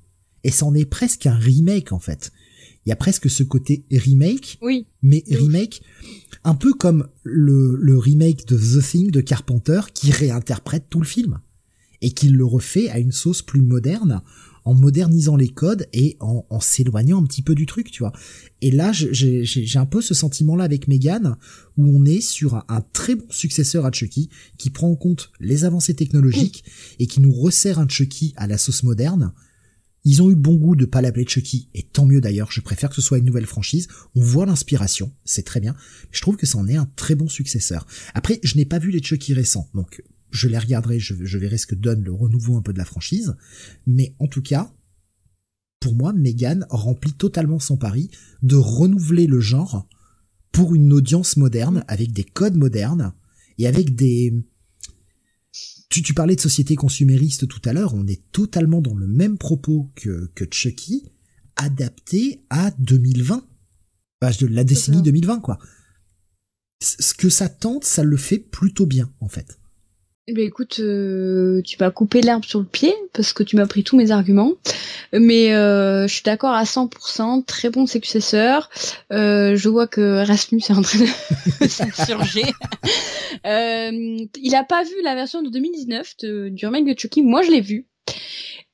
et 0.44 0.52
c'en 0.52 0.74
est 0.74 0.86
presque 0.86 1.26
un 1.26 1.36
remake 1.36 1.92
en 1.92 2.00
fait. 2.00 2.32
Il 2.88 2.90
y 2.90 2.94
a 2.94 2.96
presque 2.96 3.30
ce 3.30 3.44
côté 3.44 3.84
remake, 3.92 4.60
oui, 4.62 4.88
mais 5.02 5.22
remake 5.30 5.82
un 6.46 6.56
peu 6.56 6.72
comme 6.72 7.10
le, 7.24 7.76
le 7.76 7.98
remake 7.98 8.48
de 8.48 8.56
The 8.56 8.82
Thing 8.82 9.12
de 9.12 9.20
Carpenter 9.20 9.82
qui 9.94 10.10
réinterprète 10.10 10.86
tout 10.90 11.02
le 11.02 11.06
film 11.06 11.42
et 12.00 12.12
qui 12.12 12.30
le 12.30 12.46
refait 12.46 12.88
à 12.88 13.00
une 13.00 13.12
sauce 13.12 13.42
plus 13.42 13.62
moderne 13.62 14.22
en 14.64 14.74
modernisant 14.74 15.36
les 15.36 15.50
codes 15.50 15.86
et 15.92 16.16
en, 16.22 16.46
en 16.50 16.62
s'éloignant 16.62 17.22
un 17.22 17.26
petit 17.26 17.42
peu 17.42 17.56
du 17.56 17.66
truc, 17.66 17.92
tu 17.92 18.04
vois. 18.04 18.14
Et 18.62 18.72
là, 18.72 18.94
j'ai 18.94 19.78
un 19.78 19.86
peu 19.86 20.00
ce 20.00 20.14
sentiment-là 20.14 20.64
avec 20.64 20.88
Megan, 20.88 21.36
où 21.76 21.88
on 21.88 22.06
est 22.06 22.22
sur 22.22 22.56
un, 22.56 22.64
un, 22.70 22.80
très 22.80 23.16
bon 23.16 23.26
successeur 23.30 23.86
à 23.86 23.92
Chucky, 23.92 24.30
qui 24.58 24.70
prend 24.70 24.90
en 24.90 24.96
compte 24.96 25.32
les 25.42 25.66
avancées 25.66 25.94
technologiques 25.94 26.64
et 27.00 27.08
qui 27.08 27.20
nous 27.20 27.34
resserre 27.34 27.80
un 27.80 27.88
Chucky 27.90 28.34
à 28.38 28.48
la 28.48 28.58
sauce 28.58 28.84
moderne. 28.84 29.34
Ils 30.10 30.22
ont 30.22 30.30
eu 30.30 30.36
le 30.36 30.40
bon 30.40 30.56
goût 30.56 30.78
de 30.78 30.86
pas 30.86 31.02
l'appeler 31.02 31.28
Chucky, 31.28 31.68
et 31.74 31.84
tant 31.84 32.06
mieux 32.06 32.22
d'ailleurs, 32.22 32.50
je 32.50 32.62
préfère 32.62 32.88
que 32.90 32.96
ce 32.96 33.02
soit 33.02 33.18
une 33.18 33.26
nouvelle 33.26 33.46
franchise. 33.46 33.90
On 34.16 34.22
voit 34.22 34.46
l'inspiration, 34.46 35.12
c'est 35.26 35.44
très 35.44 35.60
bien. 35.60 35.76
Je 36.12 36.22
trouve 36.22 36.38
que 36.38 36.46
ça 36.46 36.58
en 36.58 36.66
est 36.70 36.78
un 36.78 36.90
très 36.96 37.14
bon 37.14 37.28
successeur. 37.28 37.86
Après, 38.14 38.40
je 38.42 38.56
n'ai 38.56 38.64
pas 38.64 38.80
vu 38.80 38.90
les 38.90 39.04
Chucky 39.04 39.34
récents, 39.34 39.68
donc 39.74 40.02
je 40.32 40.48
les 40.48 40.58
regarderai, 40.58 40.98
je, 40.98 41.38
verrai 41.38 41.58
ce 41.58 41.68
que 41.68 41.76
donne 41.76 42.06
le 42.06 42.14
renouveau 42.14 42.56
un 42.56 42.62
peu 42.62 42.72
de 42.72 42.78
la 42.78 42.86
franchise. 42.86 43.36
Mais 43.86 44.16
en 44.20 44.28
tout 44.28 44.42
cas, 44.42 44.74
pour 45.82 45.94
moi, 45.94 46.14
Megan 46.14 46.66
remplit 46.70 47.12
totalement 47.12 47.60
son 47.60 47.76
pari 47.76 48.10
de 48.44 48.56
renouveler 48.56 49.28
le 49.28 49.42
genre 49.42 49.90
pour 50.54 50.74
une 50.74 50.94
audience 50.94 51.36
moderne, 51.36 51.84
avec 51.90 52.14
des 52.14 52.24
codes 52.24 52.56
modernes 52.56 53.12
et 53.58 53.68
avec 53.68 53.94
des... 53.94 54.34
Tu, 55.90 56.02
tu 56.02 56.14
parlais 56.14 56.36
de 56.36 56.42
société 56.42 56.76
consumériste 56.76 57.48
tout 57.48 57.62
à 57.66 57.74
l'heure, 57.74 57.94
on 57.94 58.06
est 58.08 58.22
totalement 58.32 58.82
dans 58.82 58.96
le 58.96 59.08
même 59.08 59.38
propos 59.38 59.92
que, 59.96 60.30
que 60.36 60.46
Chucky, 60.52 61.10
adapté 61.56 62.44
à 62.50 62.72
2020. 62.72 63.48
Page 64.20 64.38
de 64.38 64.48
la 64.48 64.64
décennie 64.64 65.02
2020, 65.02 65.40
quoi. 65.40 65.60
Ce 66.82 67.14
que 67.14 67.30
ça 67.30 67.50
tente, 67.50 67.86
ça 67.86 68.04
le 68.04 68.18
fait 68.18 68.40
plutôt 68.40 68.86
bien, 68.86 69.12
en 69.20 69.28
fait. 69.28 69.57
Eh 70.30 70.34
ben 70.34 70.46
écoute, 70.46 70.82
euh, 70.82 71.62
tu 71.62 71.78
m'as 71.80 71.90
coupé 71.90 72.20
l'herbe 72.20 72.44
sur 72.44 72.60
le 72.60 72.66
pied 72.66 72.94
parce 73.14 73.32
que 73.32 73.44
tu 73.44 73.56
m'as 73.56 73.66
pris 73.66 73.86
tous 73.86 73.96
mes 73.96 74.12
arguments. 74.12 74.52
Mais 75.14 75.54
euh, 75.54 76.06
je 76.06 76.14
suis 76.14 76.24
d'accord 76.24 76.52
à 76.52 76.66
100%, 76.66 77.46
très 77.46 77.70
bon 77.70 77.86
successeur. 77.86 78.70
Euh, 79.14 79.56
je 79.56 79.70
vois 79.70 79.88
que 79.88 80.26
Rasmus 80.26 80.60
est 80.68 80.74
en 80.74 80.82
train 80.82 81.00
de 81.00 81.68
s'insurger. 81.70 82.44
il 83.46 84.56
a 84.56 84.66
pas 84.66 84.84
vu 84.84 85.02
la 85.02 85.16
version 85.16 85.42
de 85.42 85.50
2019 85.50 86.16
du 86.52 86.66
remake 86.66 86.94
de 86.94 87.00
Chucky. 87.00 87.22
Moi, 87.22 87.42
je 87.44 87.52
l'ai 87.52 87.62
vu. 87.62 87.88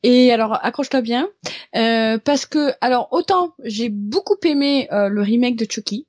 Et 0.02 0.32
alors, 0.32 0.58
accroche-toi 0.66 1.02
bien, 1.02 1.30
parce 1.72 2.48
que 2.48 2.74
alors 2.82 3.10
autant 3.12 3.54
j'ai 3.64 3.90
beaucoup 3.90 4.38
aimé 4.44 4.88
le 4.92 5.22
remake 5.22 5.56
de 5.56 5.68
Chucky 5.70 6.08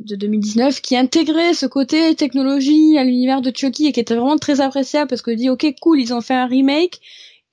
de 0.00 0.16
2019 0.16 0.80
qui 0.80 0.96
intégrait 0.96 1.54
ce 1.54 1.66
côté 1.66 2.14
technologie 2.14 2.98
à 2.98 3.04
l'univers 3.04 3.40
de 3.40 3.50
Chucky 3.54 3.86
et 3.86 3.92
qui 3.92 4.00
était 4.00 4.14
vraiment 4.14 4.36
très 4.36 4.60
appréciable 4.60 5.08
parce 5.08 5.22
que 5.22 5.30
dit 5.30 5.48
ok 5.48 5.66
cool 5.80 6.00
ils 6.00 6.12
ont 6.12 6.20
fait 6.20 6.34
un 6.34 6.46
remake 6.46 7.00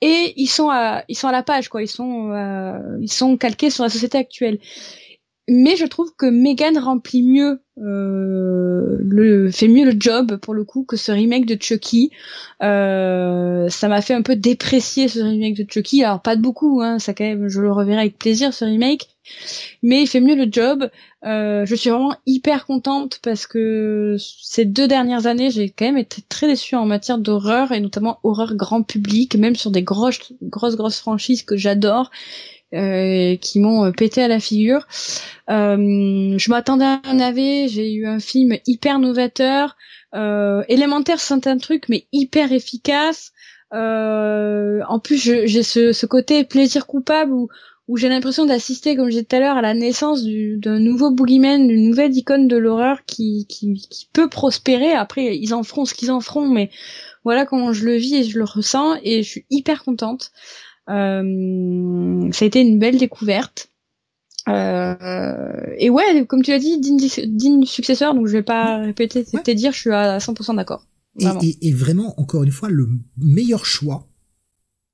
et 0.01 0.33
ils 0.35 0.47
sont 0.47 0.69
à 0.69 1.05
ils 1.07 1.15
sont 1.15 1.29
à 1.29 1.31
la 1.31 1.43
page 1.43 1.69
quoi. 1.69 1.81
Ils 1.81 1.87
sont 1.87 2.31
euh, 2.31 2.97
ils 3.01 3.11
sont 3.11 3.37
calqués 3.37 3.69
sur 3.69 3.83
la 3.83 3.89
société 3.89 4.17
actuelle 4.17 4.59
mais 5.49 5.75
je 5.75 5.85
trouve 5.85 6.13
que 6.15 6.25
Megan 6.25 6.77
remplit 6.77 7.21
mieux 7.21 7.59
euh, 7.79 8.97
le 8.99 9.51
fait 9.51 9.67
mieux 9.67 9.83
le 9.83 9.95
job 9.99 10.37
pour 10.37 10.53
le 10.53 10.63
coup 10.63 10.83
que 10.83 10.95
ce 10.95 11.11
remake 11.11 11.45
de 11.45 11.57
Chucky. 11.61 12.11
Euh, 12.61 13.67
ça 13.67 13.89
m'a 13.89 14.01
fait 14.01 14.13
un 14.13 14.21
peu 14.21 14.35
déprécier 14.35 15.07
ce 15.07 15.19
remake 15.19 15.55
de 15.55 15.65
Chucky. 15.69 16.03
Alors 16.03 16.21
pas 16.21 16.37
de 16.37 16.41
beaucoup 16.41 16.81
hein 16.81 16.99
ça 16.99 17.13
quand 17.13 17.25
même 17.25 17.49
je 17.49 17.59
le 17.59 17.71
reverrai 17.73 18.01
avec 18.01 18.17
plaisir 18.17 18.53
ce 18.53 18.63
remake. 18.63 19.09
Mais 19.81 20.01
il 20.03 20.07
fait 20.07 20.21
mieux 20.21 20.35
le 20.35 20.47
job. 20.49 20.89
Euh, 21.25 21.65
je 21.65 21.75
suis 21.75 21.89
vraiment 21.89 22.15
hyper 22.25 22.65
contente 22.65 23.19
parce 23.21 23.45
que 23.45 24.15
ces 24.19 24.63
deux 24.63 24.87
dernières 24.87 25.27
années 25.27 25.49
j'ai 25.49 25.69
quand 25.69 25.85
même 25.85 25.97
été 25.97 26.21
très 26.21 26.47
déçue 26.47 26.75
en 26.75 26.85
matière 26.85 27.17
d'horreur 27.17 27.73
et 27.73 27.81
notamment 27.81 28.19
horreur 28.23 28.55
grand 28.55 28.83
public 28.83 29.35
même 29.35 29.55
sur 29.55 29.71
des 29.71 29.83
grosses 29.83 30.33
grosses 30.41 30.75
grosses 30.75 30.99
franchises 30.99 31.43
que 31.43 31.57
j'adore 31.57 32.11
euh, 32.73 33.35
qui 33.37 33.59
m'ont 33.59 33.85
euh, 33.85 33.91
pété 33.91 34.23
à 34.23 34.27
la 34.27 34.39
figure. 34.39 34.87
Euh, 35.49 36.35
je 36.37 36.49
m'attendais 36.49 36.85
à 36.85 37.01
un 37.03 37.19
AV, 37.19 37.67
j'ai 37.67 37.93
eu 37.93 38.07
un 38.07 38.19
film 38.19 38.57
hyper 38.65 38.99
novateur, 38.99 39.75
euh, 40.15 40.63
élémentaire 40.69 41.19
c'est 41.19 41.47
un 41.47 41.57
truc 41.57 41.85
mais 41.89 42.07
hyper 42.11 42.51
efficace. 42.51 43.31
en 43.71 44.99
plus 45.03 45.17
j'ai 45.17 45.63
ce, 45.63 46.05
côté 46.05 46.43
plaisir 46.45 46.87
coupable 46.87 47.33
où, 47.33 47.49
j'ai 47.97 48.09
l'impression 48.09 48.45
d'assister, 48.45 48.95
comme 48.95 49.05
je 49.05 49.11
disais 49.11 49.23
tout 49.23 49.35
à 49.35 49.39
l'heure, 49.39 49.57
à 49.57 49.61
la 49.61 49.73
naissance 49.73 50.23
d'un 50.23 50.79
nouveau 50.79 51.11
boogeyman, 51.11 51.67
d'une 51.67 51.89
nouvelle 51.89 52.15
icône 52.15 52.47
de 52.47 52.57
l'horreur 52.57 53.05
qui, 53.05 53.45
qui, 53.47 53.73
qui, 53.89 54.09
peut 54.13 54.29
prospérer. 54.29 54.93
Après, 54.93 55.37
ils 55.37 55.53
en 55.53 55.63
feront 55.63 55.85
ce 55.85 55.93
qu'ils 55.93 56.11
en 56.11 56.21
feront, 56.21 56.47
mais 56.47 56.71
voilà 57.23 57.45
comment 57.45 57.73
je 57.73 57.85
le 57.85 57.97
vis 57.97 58.15
et 58.15 58.23
je 58.23 58.39
le 58.39 58.45
ressens, 58.45 58.95
et 59.03 59.21
je 59.21 59.29
suis 59.29 59.45
hyper 59.49 59.83
contente. 59.83 60.31
Euh, 60.89 62.31
ça 62.31 62.45
a 62.45 62.47
été 62.47 62.61
une 62.61 62.79
belle 62.79 62.97
découverte. 62.97 63.69
Euh, 64.49 65.75
et 65.77 65.89
ouais, 65.89 66.25
comme 66.27 66.41
tu 66.41 66.51
l'as 66.51 66.59
dit, 66.59 66.79
digne, 66.79 67.65
successeur, 67.65 68.13
donc 68.13 68.27
je 68.27 68.33
vais 68.33 68.43
pas 68.43 68.79
répéter 68.79 69.23
tes 69.23 69.55
dire, 69.55 69.71
je 69.71 69.79
suis 69.79 69.91
à 69.91 70.17
100% 70.17 70.55
d'accord. 70.55 70.85
Et, 71.61 71.71
vraiment, 71.71 72.19
encore 72.19 72.43
une 72.43 72.51
fois, 72.51 72.69
le 72.69 72.89
meilleur 73.17 73.65
choix, 73.65 74.09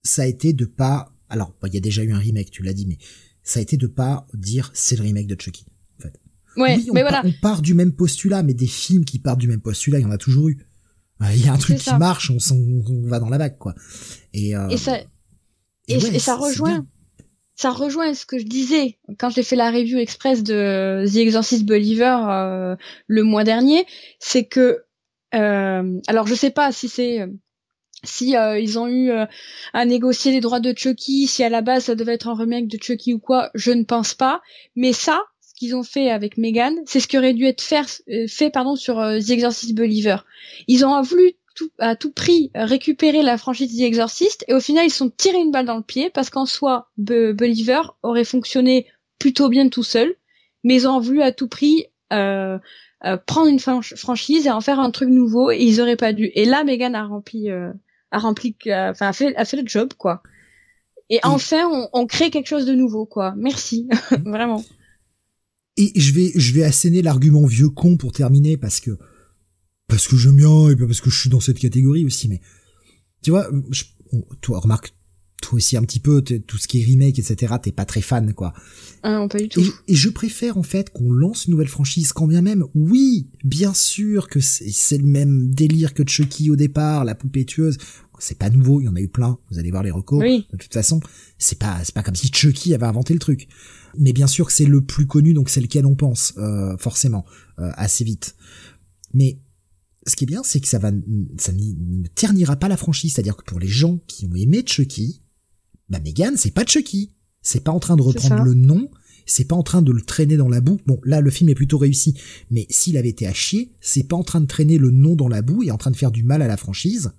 ça 0.04 0.24
a 0.24 0.26
été 0.26 0.54
de 0.54 0.66
pas. 0.66 1.12
Alors, 1.30 1.54
il 1.66 1.74
y 1.74 1.78
a 1.78 1.82
déjà 1.82 2.04
eu 2.04 2.12
un 2.12 2.18
remake, 2.18 2.52
tu 2.52 2.64
l'as 2.64 2.74
dit, 2.74 2.86
mais 2.86 2.98
ça 3.44 3.60
a 3.60 3.64
été 3.64 3.78
de 3.78 3.88
pas 3.88 4.28
dire 4.34 4.70
c'est 4.74 4.96
le 4.96 5.04
remake 5.04 5.28
de 5.28 5.40
Chucky. 5.40 5.66
En 5.98 6.04
fait. 6.04 6.20
Ouais, 6.58 6.76
oui, 6.78 6.88
on, 6.90 6.94
mais 6.94 7.02
voilà. 7.02 7.22
on 7.26 7.32
part 7.42 7.62
du 7.62 7.74
même 7.74 7.94
postulat, 7.94 8.44
mais 8.44 8.54
des 8.54 8.68
films 8.68 9.06
qui 9.06 9.20
partent 9.20 9.40
du 9.40 9.48
même 9.48 9.62
postulat, 9.62 10.00
il 10.00 10.04
y 10.04 10.06
en 10.06 10.12
a 10.12 10.18
toujours 10.18 10.50
eu. 10.50 10.66
Il 11.34 11.44
y 11.44 11.50
a 11.50 11.54
un 11.54 11.58
truc 11.58 11.78
qui 11.78 11.94
marche, 11.96 12.32
on, 12.32 12.38
on, 12.54 13.08
va 13.08 13.20
dans 13.20 13.28
la 13.28 13.38
vague, 13.38 13.58
quoi. 13.58 13.76
Et, 14.34 14.56
euh, 14.56 14.70
et 14.70 14.78
ça, 14.78 15.00
et, 15.90 16.20
ça 16.20 16.36
rejoint 16.36 16.86
ça 17.60 17.72
rejoint 17.72 18.14
ce 18.14 18.26
que 18.26 18.38
je 18.38 18.46
disais 18.46 18.98
quand 19.18 19.30
j'ai 19.30 19.44
fait 19.44 19.58
la 19.58 19.70
review 19.70 19.98
express 19.98 20.44
de 20.44 21.04
The 21.06 21.18
Exorcist 21.18 21.66
Believer 21.66 22.18
euh, 22.30 22.78
le 23.08 23.24
mois 23.24 23.44
dernier, 23.44 23.86
c'est 24.18 24.46
que 24.46 24.86
euh, 25.36 26.00
alors 26.08 26.26
je 26.26 26.36
sais 26.36 26.52
pas 26.52 26.72
si 26.72 26.88
c'est 26.88 27.28
si 28.06 28.38
euh, 28.38 28.58
ils 28.58 28.80
ont 28.80 28.88
eu 28.88 29.12
à 29.74 29.86
négocier 29.86 30.32
les 30.32 30.40
droits 30.40 30.62
de 30.62 30.74
Chucky, 30.74 31.28
si 31.28 31.44
à 31.44 31.50
la 31.50 31.62
base 31.62 31.84
ça 31.84 31.96
devait 31.96 32.14
être 32.14 32.30
un 32.30 32.34
remake 32.34 32.70
de 32.70 32.82
Chucky 32.82 33.14
ou 33.14 33.20
quoi, 33.20 33.50
je 33.56 33.72
ne 33.72 33.84
pense 33.84 34.14
pas. 34.14 34.40
Mais 34.78 34.94
ça, 34.94 35.22
ce 35.42 35.54
qu'ils 35.54 35.76
ont 35.76 35.84
fait 35.84 36.10
avec 36.10 36.38
Megan, 36.38 36.74
c'est 36.86 37.02
ce 37.02 37.10
qui 37.10 37.18
aurait 37.18 37.34
dû 37.34 37.44
être 37.44 37.62
fait 37.62 38.50
pardon 38.52 38.78
sur 38.78 38.96
The 38.96 39.32
Exorcist 39.32 39.76
Believer. 39.76 40.20
Ils 40.70 40.86
ont 40.86 41.02
voulu 41.02 41.34
à 41.80 41.96
tout 41.96 42.12
prix 42.12 42.52
récupérer 42.56 43.22
la 43.22 43.38
franchise 43.38 43.78
The 43.78 43.82
Exorcist 43.82 44.46
et 44.48 44.54
au 44.54 44.60
final 44.60 44.86
ils 44.86 44.92
sont 44.92 45.10
tirés 45.10 45.40
une 45.40 45.52
balle 45.52 45.66
dans 45.66 45.78
le 45.78 45.84
pied 45.84 46.10
parce 46.10 46.30
qu'en 46.30 46.46
soi 46.46 46.90
Believer 46.98 47.82
aurait 48.04 48.24
fonctionné 48.24 48.88
plutôt 49.20 49.50
bien 49.50 49.70
tout 49.70 49.84
seul 49.84 50.16
mais 50.64 50.76
ils 50.76 50.88
ont 50.88 51.00
voulu 51.00 51.22
à 51.22 51.32
tout 51.32 51.48
prix 51.48 51.86
euh, 52.12 52.58
euh, 53.06 53.16
prendre 53.16 53.48
une 53.48 53.60
franchise 53.60 54.46
et 54.46 54.52
en 54.52 54.60
faire 54.60 54.80
un 54.80 54.92
truc 54.92 55.10
nouveau 55.10 55.52
et 55.52 55.60
ils 55.60 55.80
auraient 55.80 55.96
pas 55.96 56.12
dû. 56.12 56.32
Et 56.34 56.44
là 56.44 56.66
Megan 56.66 56.96
a 56.96 57.06
rempli 57.06 57.50
euh, 57.50 57.72
a 58.12 58.20
rempli 58.20 58.56
enfin 58.66 59.08
a 59.08 59.14
fait 59.14 59.34
a 59.38 59.46
fait 59.46 59.56
le 59.56 59.66
job 59.66 59.94
quoi. 59.98 60.22
Et 61.10 61.20
enfin 61.24 61.66
on, 61.72 61.88
on 61.94 62.06
crée 62.08 62.30
quelque 62.30 62.48
chose 62.48 62.66
de 62.66 62.74
nouveau 62.74 63.06
quoi. 63.06 63.34
Merci. 63.38 63.88
Vraiment. 64.26 64.66
Et 65.78 65.94
je 65.96 66.14
vais 66.14 66.32
je 66.36 66.54
vais 66.54 66.64
asséner 66.64 67.02
l'argument 67.02 67.46
vieux 67.46 67.70
con 67.70 67.96
pour 67.96 68.12
terminer 68.12 68.58
parce 68.58 68.82
que 68.82 68.92
parce 69.90 70.08
que 70.08 70.16
j'aime 70.16 70.38
bien 70.38 70.70
et 70.70 70.76
parce 70.76 71.02
que 71.02 71.10
je 71.10 71.20
suis 71.20 71.30
dans 71.30 71.42
cette 71.42 71.60
catégorie 71.60 72.06
aussi. 72.06 72.30
Mais 72.30 72.40
tu 73.22 73.32
vois, 73.32 73.50
toi 74.40 74.60
remarque, 74.60 74.94
toi 75.42 75.58
aussi 75.58 75.76
un 75.76 75.82
petit 75.82 76.00
peu, 76.00 76.22
tout 76.22 76.58
ce 76.58 76.68
qui 76.68 76.80
est 76.80 76.86
remake, 76.86 77.20
etc. 77.20 77.56
T'es 77.62 77.72
pas 77.72 77.86
très 77.86 78.02
fan, 78.02 78.34
quoi. 78.34 78.54
Ah 79.04 79.14
non, 79.14 79.28
pas 79.28 79.40
du 79.40 79.50
tout. 79.50 79.62
Et, 79.88 79.96
je 79.96 80.10
préfère 80.10 80.58
en 80.58 80.64
fait 80.64 80.92
qu'on 80.92 81.12
lance 81.12 81.46
une 81.46 81.52
nouvelle 81.52 81.68
franchise, 81.68 82.14
quand 82.14 82.28
bien 82.28 82.42
même, 82.42 82.66
oui, 82.76 83.30
bien 83.44 83.74
sûr 83.74 84.28
que 84.28 84.40
c'est 84.40 84.98
le 84.98 85.08
même 85.08 85.54
délire 85.54 85.94
que 85.94 86.08
Chucky 86.08 86.52
au 86.52 86.56
départ, 86.56 87.04
la 87.04 87.16
poupée 87.16 87.46
tueuse. 87.46 87.78
C'est 88.22 88.38
pas 88.38 88.50
nouveau, 88.50 88.82
il 88.82 88.84
y 88.84 88.88
en 88.90 88.96
a 88.98 89.00
eu 89.00 89.08
plein. 89.08 89.38
Vous 89.50 89.60
allez 89.60 89.72
voir 89.72 89.82
les 89.82 89.92
recours. 89.92 90.20
Oui. 90.20 90.46
De 90.52 90.58
toute 90.58 90.74
façon, 90.74 91.00
c'est 91.38 91.58
pas 91.58 91.80
c'est 91.86 91.96
pas 91.96 92.04
comme 92.04 92.16
si 92.16 92.28
Chucky 92.28 92.74
avait 92.74 92.86
inventé 92.86 93.14
le 93.14 93.20
truc. 93.20 93.48
Mais 93.98 94.12
bien 94.12 94.28
sûr 94.28 94.48
que 94.48 94.54
c'est 94.54 94.66
le 94.66 94.82
plus 94.82 95.08
connu, 95.08 95.34
donc 95.34 95.50
c'est 95.50 95.62
lequel 95.62 95.86
on 95.86 95.96
pense, 95.96 96.34
euh, 96.38 96.78
forcément, 96.78 97.26
euh, 97.60 97.72
assez 97.76 98.04
vite. 98.04 98.36
Mais 99.14 99.40
ce 100.10 100.16
qui 100.16 100.26
est 100.26 100.28
bien, 100.28 100.42
c'est 100.44 100.60
que 100.60 100.68
ça 100.68 100.80
va, 100.80 100.92
ça 101.38 101.52
ne 101.52 102.08
ternira 102.16 102.56
pas 102.56 102.68
la 102.68 102.78
franchise. 102.78 103.14
C'est-à-dire 103.14 103.38
que 103.38 103.44
pour 103.44 103.60
les 103.60 103.68
gens 103.68 104.00
qui 104.08 104.26
ont 104.26 104.36
aimé 104.36 104.64
Chucky, 104.66 105.22
bah 105.90 106.00
Megan, 106.00 106.36
c'est 106.38 106.52
pas 106.52 106.66
Chucky. 106.66 107.14
C'est 107.42 107.64
pas 107.64 107.72
en 107.72 107.80
train 107.80 107.96
de 107.96 108.02
reprendre 108.02 108.44
le 108.44 108.54
nom, 108.54 108.90
c'est 109.26 109.46
pas 109.46 109.56
en 109.56 109.64
train 109.64 109.82
de 109.82 109.92
le 109.92 110.02
traîner 110.02 110.36
dans 110.38 110.50
la 110.50 110.60
boue. 110.60 110.80
Bon, 110.86 111.00
là, 111.04 111.22
le 111.22 111.30
film 111.30 111.50
est 111.50 111.56
plutôt 111.56 111.78
réussi, 111.78 112.16
mais 112.52 112.68
s'il 112.70 112.98
avait 112.98 113.10
été 113.10 113.28
à 113.28 113.34
chier, 113.34 113.72
c'est 113.80 114.04
pas 114.04 114.18
en 114.18 114.24
train 114.24 114.42
de 114.42 114.46
traîner 114.46 114.78
le 114.78 114.92
nom 114.92 115.16
dans 115.16 115.28
la 115.28 115.42
boue 115.42 115.64
et 115.64 115.72
en 115.72 115.78
train 115.78 115.92
de 115.92 115.96
faire 115.96 116.12
du 116.12 116.24
mal 116.24 116.42
à 116.42 116.48
la 116.48 116.58
franchise, 116.58 117.12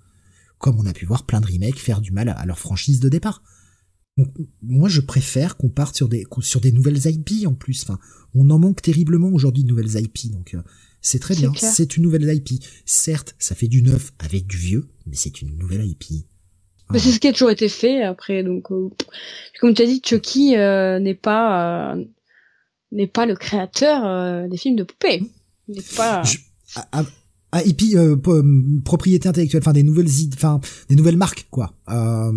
comme 0.59 0.79
on 0.79 0.85
a 0.85 0.93
pu 0.93 1.05
voir 1.05 1.25
plein 1.25 1.41
de 1.41 1.47
remakes 1.47 1.79
faire 1.79 2.01
du 2.01 2.11
mal 2.11 2.29
à 2.29 2.45
leur 2.45 2.59
franchise 2.59 2.99
de 2.99 3.09
départ. 3.09 3.41
moi, 4.61 4.89
je 4.89 5.01
préfère 5.01 5.57
qu'on 5.57 5.69
parte 5.69 5.95
sur 5.95 6.07
des 6.07 6.25
sur 6.41 6.61
des 6.61 6.71
nouvelles 6.71 7.07
IP 7.07 7.47
en 7.47 7.53
plus. 7.53 7.81
Enfin, 7.83 7.97
on 8.35 8.49
en 8.51 8.59
manque 8.59 8.81
terriblement 8.81 9.29
aujourd'hui 9.29 9.63
de 9.63 9.69
nouvelles 9.69 9.99
IP, 9.99 10.31
donc 10.31 10.53
euh, 10.53 10.61
c'est 11.01 11.19
très 11.19 11.35
bien. 11.35 11.51
C'est 11.55 11.97
une 11.97 12.03
nouvelle 12.03 12.23
IP. 12.33 12.63
Certes, 12.85 13.35
ça 13.39 13.55
fait 13.55 13.67
du 13.67 13.81
neuf 13.81 14.11
avec 14.19 14.47
du 14.47 14.57
vieux, 14.57 14.87
mais 15.05 15.15
c'est 15.15 15.41
une 15.41 15.57
nouvelle 15.57 15.85
IP. 15.85 16.25
Mais 16.91 16.99
c'est 16.99 17.11
ce 17.11 17.19
qui 17.19 17.27
a 17.27 17.31
toujours 17.31 17.51
été 17.51 17.69
fait 17.69 18.03
après. 18.03 18.43
Donc, 18.43 18.69
euh, 18.71 18.89
comme 19.59 19.73
tu 19.73 19.81
as 19.81 19.85
dit, 19.85 20.01
Chucky 20.05 20.57
euh, 20.57 20.99
n'est 20.99 21.15
pas 21.15 21.95
n'est 22.91 23.07
pas 23.07 23.25
le 23.25 23.35
créateur 23.35 24.49
des 24.49 24.57
films 24.57 24.75
de 24.75 24.83
poupées. 24.83 25.23
N'est 25.69 25.81
pas. 25.95 26.23
Ah, 27.53 27.63
et 27.65 27.73
puis 27.73 27.97
euh, 27.97 28.15
propriété 28.85 29.27
intellectuelle, 29.27 29.61
enfin 29.61 29.73
des 29.73 29.83
nouvelles, 29.83 30.07
enfin 30.33 30.61
des 30.87 30.95
nouvelles 30.95 31.17
marques 31.17 31.47
quoi. 31.51 31.75
Euh, 31.89 32.31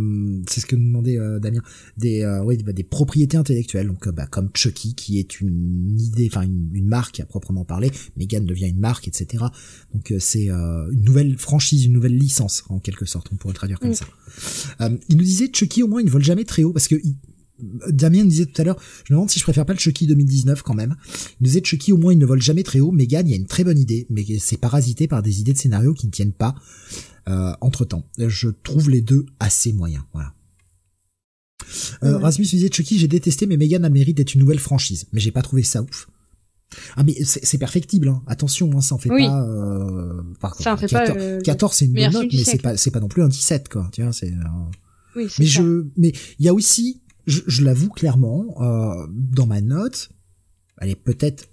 c'est 0.48 0.60
ce 0.60 0.66
que 0.66 0.74
nous 0.74 0.86
demandait 0.86 1.18
euh, 1.18 1.38
Damien. 1.38 1.62
Des, 1.96 2.22
euh, 2.22 2.42
oui, 2.42 2.58
bah, 2.64 2.72
des 2.72 2.82
propriétés 2.82 3.36
intellectuelles, 3.36 3.86
donc 3.86 4.08
bah, 4.08 4.26
comme 4.26 4.50
Chucky 4.54 4.94
qui 4.94 5.20
est 5.20 5.40
une 5.40 5.96
idée, 6.00 6.28
enfin 6.28 6.42
une, 6.42 6.68
une, 6.72 6.88
marque 6.88 7.20
à 7.20 7.26
proprement 7.26 7.64
parler. 7.64 7.92
Megan 8.16 8.44
devient 8.44 8.68
une 8.68 8.80
marque, 8.80 9.06
etc. 9.06 9.44
Donc 9.94 10.12
c'est 10.18 10.48
une 10.48 11.04
nouvelle 11.04 11.38
franchise, 11.38 11.84
une 11.84 11.92
nouvelle 11.92 12.16
licence 12.16 12.64
en 12.68 12.80
quelque 12.80 13.04
sorte. 13.04 13.28
On 13.32 13.36
pourrait 13.36 13.52
le 13.52 13.58
traduire 13.58 13.78
comme 13.78 13.90
mm. 13.90 13.94
ça. 13.94 14.90
il 15.08 15.16
nous 15.16 15.24
disait 15.24 15.48
Chucky 15.52 15.84
au 15.84 15.88
moins 15.88 16.00
il 16.00 16.06
ne 16.06 16.10
vole 16.10 16.24
jamais 16.24 16.44
très 16.44 16.64
haut 16.64 16.72
parce 16.72 16.88
que 16.88 16.96
Damien 17.60 18.24
disait 18.24 18.46
tout 18.46 18.60
à 18.60 18.64
l'heure, 18.64 18.80
je 19.04 19.12
me 19.12 19.16
demande 19.16 19.30
si 19.30 19.38
je 19.38 19.44
préfère 19.44 19.64
pas 19.64 19.72
le 19.72 19.78
Chucky 19.78 20.06
2019 20.06 20.62
quand 20.62 20.74
même. 20.74 20.96
Il 21.06 21.36
nous 21.42 21.46
disait 21.46 21.62
Chucky 21.62 21.92
au 21.92 21.96
moins 21.96 22.12
il 22.12 22.18
ne 22.18 22.26
vole 22.26 22.42
jamais 22.42 22.62
très 22.62 22.80
haut. 22.80 22.90
Megan, 22.90 23.26
il 23.26 23.30
y 23.30 23.34
a 23.34 23.36
une 23.36 23.46
très 23.46 23.64
bonne 23.64 23.78
idée, 23.78 24.06
mais 24.10 24.24
c'est 24.38 24.56
parasité 24.56 25.06
par 25.06 25.22
des 25.22 25.40
idées 25.40 25.52
de 25.52 25.58
scénario 25.58 25.94
qui 25.94 26.06
ne 26.06 26.12
tiennent 26.12 26.32
pas 26.32 26.54
euh, 27.28 27.52
entre 27.60 27.84
temps. 27.84 28.08
Je 28.18 28.48
trouve 28.48 28.90
les 28.90 29.00
deux 29.00 29.26
assez 29.38 29.72
moyens. 29.72 30.04
Voilà. 30.12 30.34
Euh, 32.02 32.18
Rasmus 32.18 32.46
disait 32.46 32.68
Chucky, 32.70 32.98
j'ai 32.98 33.08
détesté, 33.08 33.46
mais 33.46 33.56
Megan 33.56 33.84
a 33.84 33.88
le 33.88 33.94
mérite 33.94 34.16
d'être 34.16 34.34
une 34.34 34.40
nouvelle 34.40 34.58
franchise. 34.58 35.06
Mais 35.12 35.20
j'ai 35.20 35.30
pas 35.30 35.42
trouvé 35.42 35.62
ça 35.62 35.82
ouf. 35.82 36.08
Ah 36.96 37.04
mais 37.04 37.14
c'est 37.22 37.58
perfectible, 37.58 38.08
hein. 38.08 38.22
attention, 38.26 38.70
hein, 38.74 38.80
ça 38.80 38.96
en 38.96 38.98
fait 38.98 39.08
pas. 39.08 39.44
Euh, 39.44 40.22
ça 40.58 40.72
en 40.72 40.76
fait 40.76 40.88
14, 40.88 41.18
pas. 41.18 41.42
14 41.42 41.76
c'est 41.76 41.84
une 41.84 41.92
bonne 41.92 42.12
note, 42.12 42.26
mais 42.32 42.44
c'est 42.44 42.60
pas 42.60 42.76
c'est 42.76 42.90
pas 42.90 42.98
non 42.98 43.06
plus 43.06 43.22
un 43.22 43.28
17 43.28 43.68
quoi. 43.68 43.88
Tu 43.92 44.02
vois, 44.02 44.12
c'est. 44.12 44.32
Euh, 44.32 44.34
oui, 45.14 45.28
mais 45.38 45.46
ça. 45.46 45.62
je 45.62 45.86
mais 45.96 46.12
il 46.40 46.46
y 46.46 46.48
a 46.48 46.54
aussi 46.54 47.00
je, 47.26 47.64
l'avoue 47.64 47.88
clairement, 47.88 48.54
euh, 48.60 49.06
dans 49.10 49.46
ma 49.46 49.60
note, 49.60 50.10
allez, 50.78 50.94
peut-être, 50.94 51.48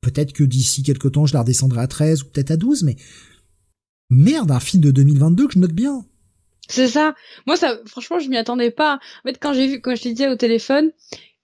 peut-être 0.00 0.32
que 0.32 0.44
d'ici 0.44 0.82
quelques 0.82 1.12
temps, 1.12 1.26
je 1.26 1.34
la 1.34 1.40
redescendrai 1.40 1.80
à 1.80 1.86
13 1.86 2.22
ou 2.22 2.26
peut-être 2.26 2.50
à 2.50 2.56
12, 2.56 2.82
mais 2.82 2.96
merde, 4.10 4.50
un 4.50 4.60
film 4.60 4.82
de 4.82 4.90
2022 4.90 5.46
que 5.46 5.54
je 5.54 5.58
note 5.58 5.72
bien. 5.72 6.04
C'est 6.68 6.88
ça. 6.88 7.14
Moi, 7.46 7.56
ça, 7.56 7.78
franchement, 7.86 8.18
je 8.18 8.28
m'y 8.28 8.36
attendais 8.36 8.70
pas. 8.70 8.94
En 8.94 9.28
fait, 9.28 9.38
quand 9.38 9.52
j'ai 9.52 9.66
vu, 9.66 9.80
quand 9.80 9.94
je 9.94 10.02
te 10.02 10.08
disais 10.08 10.28
au 10.28 10.36
téléphone, 10.36 10.92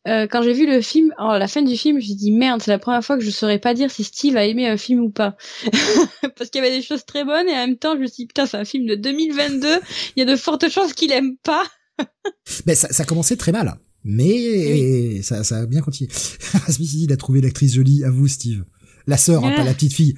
euh, 0.08 0.26
quand 0.26 0.42
j'ai 0.42 0.54
vu 0.54 0.66
le 0.66 0.80
film, 0.80 1.12
oh, 1.18 1.36
la 1.38 1.46
fin 1.46 1.60
du 1.60 1.76
film, 1.76 2.00
j'ai 2.00 2.14
dit 2.14 2.32
merde, 2.32 2.62
c'est 2.62 2.70
la 2.70 2.78
première 2.78 3.04
fois 3.04 3.18
que 3.18 3.24
je 3.24 3.30
saurais 3.30 3.58
pas 3.58 3.74
dire 3.74 3.90
si 3.90 4.02
Steve 4.02 4.36
a 4.36 4.46
aimé 4.46 4.66
un 4.66 4.78
film 4.78 5.00
ou 5.00 5.10
pas. 5.10 5.36
Parce 6.36 6.48
qu'il 6.48 6.62
y 6.62 6.66
avait 6.66 6.74
des 6.74 6.82
choses 6.82 7.04
très 7.04 7.24
bonnes 7.24 7.48
et 7.48 7.52
en 7.52 7.66
même 7.66 7.76
temps, 7.76 7.94
je 7.94 8.00
me 8.00 8.06
suis 8.06 8.24
dit 8.24 8.26
putain, 8.26 8.46
c'est 8.46 8.56
un 8.56 8.64
film 8.64 8.86
de 8.86 8.94
2022, 8.94 9.68
il 10.16 10.20
y 10.20 10.22
a 10.22 10.24
de 10.24 10.36
fortes 10.36 10.68
chances 10.70 10.94
qu'il 10.94 11.12
aime 11.12 11.36
pas. 11.38 11.64
Mais 12.66 12.74
ça, 12.74 12.88
ça 12.92 13.04
commençait 13.04 13.36
très 13.36 13.52
mal. 13.52 13.78
Mais 14.04 15.22
ça, 15.22 15.44
ça 15.44 15.58
a 15.58 15.66
bien 15.66 15.80
continué. 15.80 16.10
Smith 16.68 16.92
il 16.94 17.12
a 17.12 17.16
trouvé 17.16 17.40
l'actrice 17.40 17.74
jolie. 17.74 18.04
À 18.04 18.10
vous, 18.10 18.28
Steve. 18.28 18.64
La 19.06 19.16
sœur, 19.16 19.44
hein, 19.44 19.52
pas 19.56 19.64
la 19.64 19.74
petite 19.74 19.92
fille. 19.92 20.16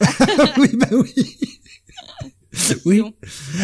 oui, 0.58 0.68
bah 0.74 0.88
oui. 0.92 1.38
oui. 2.84 3.02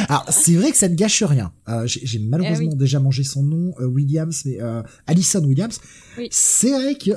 Alors 0.08 0.24
c'est 0.30 0.55
vrai 0.55 0.70
que 0.70 0.76
ça 0.76 0.88
ne 0.88 0.94
gâche 0.94 1.22
rien. 1.22 1.52
Euh, 1.68 1.86
J'ai 1.86 2.18
malheureusement 2.18 2.70
eh 2.72 2.76
déjà 2.76 3.00
mangé 3.00 3.24
son 3.24 3.42
nom, 3.42 3.74
euh, 3.80 3.86
Williams, 3.86 4.44
mais 4.44 4.60
euh, 4.60 4.82
Alison 5.06 5.44
Williams. 5.44 5.80
Oui. 6.16 6.28
C'est 6.30 6.70
vrai 6.70 6.94
que 6.94 7.12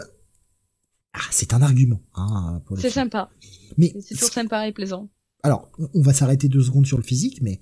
ah, 1.13 1.19
c'est 1.29 1.53
un 1.53 1.61
argument. 1.61 2.01
Hein, 2.15 2.61
c'est 2.77 2.89
sympa. 2.89 3.29
Mais 3.77 3.93
c'est 4.01 4.15
toujours 4.15 4.31
sympa 4.31 4.67
et 4.67 4.71
plaisant. 4.71 5.09
Alors 5.43 5.71
on 5.93 6.01
va 6.01 6.13
s'arrêter 6.13 6.47
deux 6.47 6.61
secondes 6.61 6.87
sur 6.87 6.97
le 6.97 7.03
physique, 7.03 7.41
mais 7.41 7.61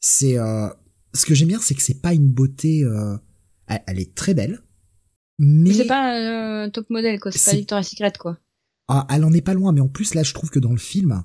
c'est 0.00 0.38
euh, 0.38 0.68
ce 1.14 1.26
que 1.26 1.34
j'aime 1.34 1.48
bien, 1.48 1.60
c'est 1.60 1.74
que 1.74 1.82
c'est 1.82 2.00
pas 2.00 2.12
une 2.12 2.28
beauté. 2.28 2.84
Euh, 2.84 3.16
elle, 3.66 3.98
est 3.98 4.14
très 4.14 4.34
belle, 4.34 4.62
mais, 5.38 5.72
c'est 5.72 5.86
pas 5.86 6.64
un 6.64 6.70
top 6.70 6.90
modèle 6.90 7.18
quoi. 7.18 7.32
C'est 7.32 7.50
pas 7.50 7.56
Victoria's 7.56 7.88
Secret 7.88 8.12
quoi. 8.18 8.38
Ah, 8.88 9.06
elle 9.10 9.24
en 9.24 9.32
est 9.32 9.40
pas 9.40 9.54
loin, 9.54 9.72
mais 9.72 9.80
en 9.80 9.88
plus 9.88 10.14
là, 10.14 10.22
je 10.22 10.34
trouve 10.34 10.50
que 10.50 10.58
dans 10.58 10.72
le 10.72 10.78
film, 10.78 11.24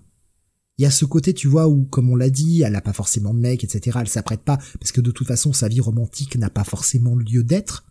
il 0.77 0.83
y 0.83 0.85
a 0.85 0.91
ce 0.91 1.03
côté, 1.03 1.33
tu 1.33 1.47
vois, 1.47 1.67
où 1.67 1.83
comme 1.83 2.09
on 2.09 2.15
l'a 2.15 2.29
dit, 2.29 2.61
elle 2.61 2.75
a 2.75 2.81
pas 2.81 2.93
forcément 2.93 3.33
de 3.33 3.39
mec, 3.39 3.63
etc. 3.65 3.97
Elle 3.99 4.07
s'apprête 4.07 4.41
pas 4.41 4.57
parce 4.79 4.93
que 4.93 5.01
de 5.01 5.11
toute 5.11 5.27
façon, 5.27 5.51
sa 5.51 5.67
vie 5.67 5.81
romantique 5.81 6.37
n'a 6.37 6.49
pas 6.49 6.63
forcément 6.63 7.15
lieu 7.15 7.43
d'être. 7.43 7.85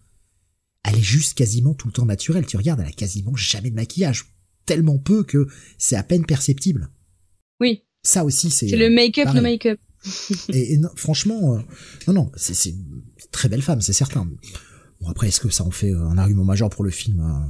Elle 0.85 0.97
est 0.97 1.03
juste 1.03 1.37
quasiment 1.37 1.75
tout 1.75 1.89
le 1.89 1.93
temps 1.93 2.07
naturelle. 2.07 2.47
Tu 2.47 2.57
regardes, 2.57 2.81
elle 2.81 2.87
a 2.89 2.93
quasiment 2.93 3.37
jamais 3.37 3.71
de 3.71 3.75
maquillage, 3.75 4.33
tellement 4.65 4.99
peu 4.99 5.23
que 5.23 5.47
c'est 5.77 5.97
à 5.97 6.03
peine 6.03 6.25
perceptible. 6.25 6.89
Oui. 7.61 7.85
Ça 8.03 8.25
aussi, 8.25 8.49
c'est. 8.51 8.69
C'est 8.69 8.77
le 8.77 8.89
make-up, 8.89 9.29
le 9.35 9.43
make-up. 9.43 9.79
et, 10.51 10.79
franchement, 10.97 11.55
euh, 11.55 11.59
non, 12.07 12.15
non, 12.15 12.33
c'est 12.37 12.71
une 12.71 13.03
très 13.31 13.49
belle 13.49 13.63
femme, 13.63 13.81
c'est 13.81 13.93
certain. 13.93 14.29
Bon, 15.01 15.09
après, 15.09 15.29
est-ce 15.29 15.41
que 15.41 15.49
ça 15.49 15.65
en 15.65 15.71
fait 15.71 15.91
euh, 15.91 16.09
un 16.09 16.19
argument 16.19 16.45
majeur 16.45 16.71
pour 16.71 16.85
le 16.85 16.91
film 16.91 17.21
euh, 17.21 17.49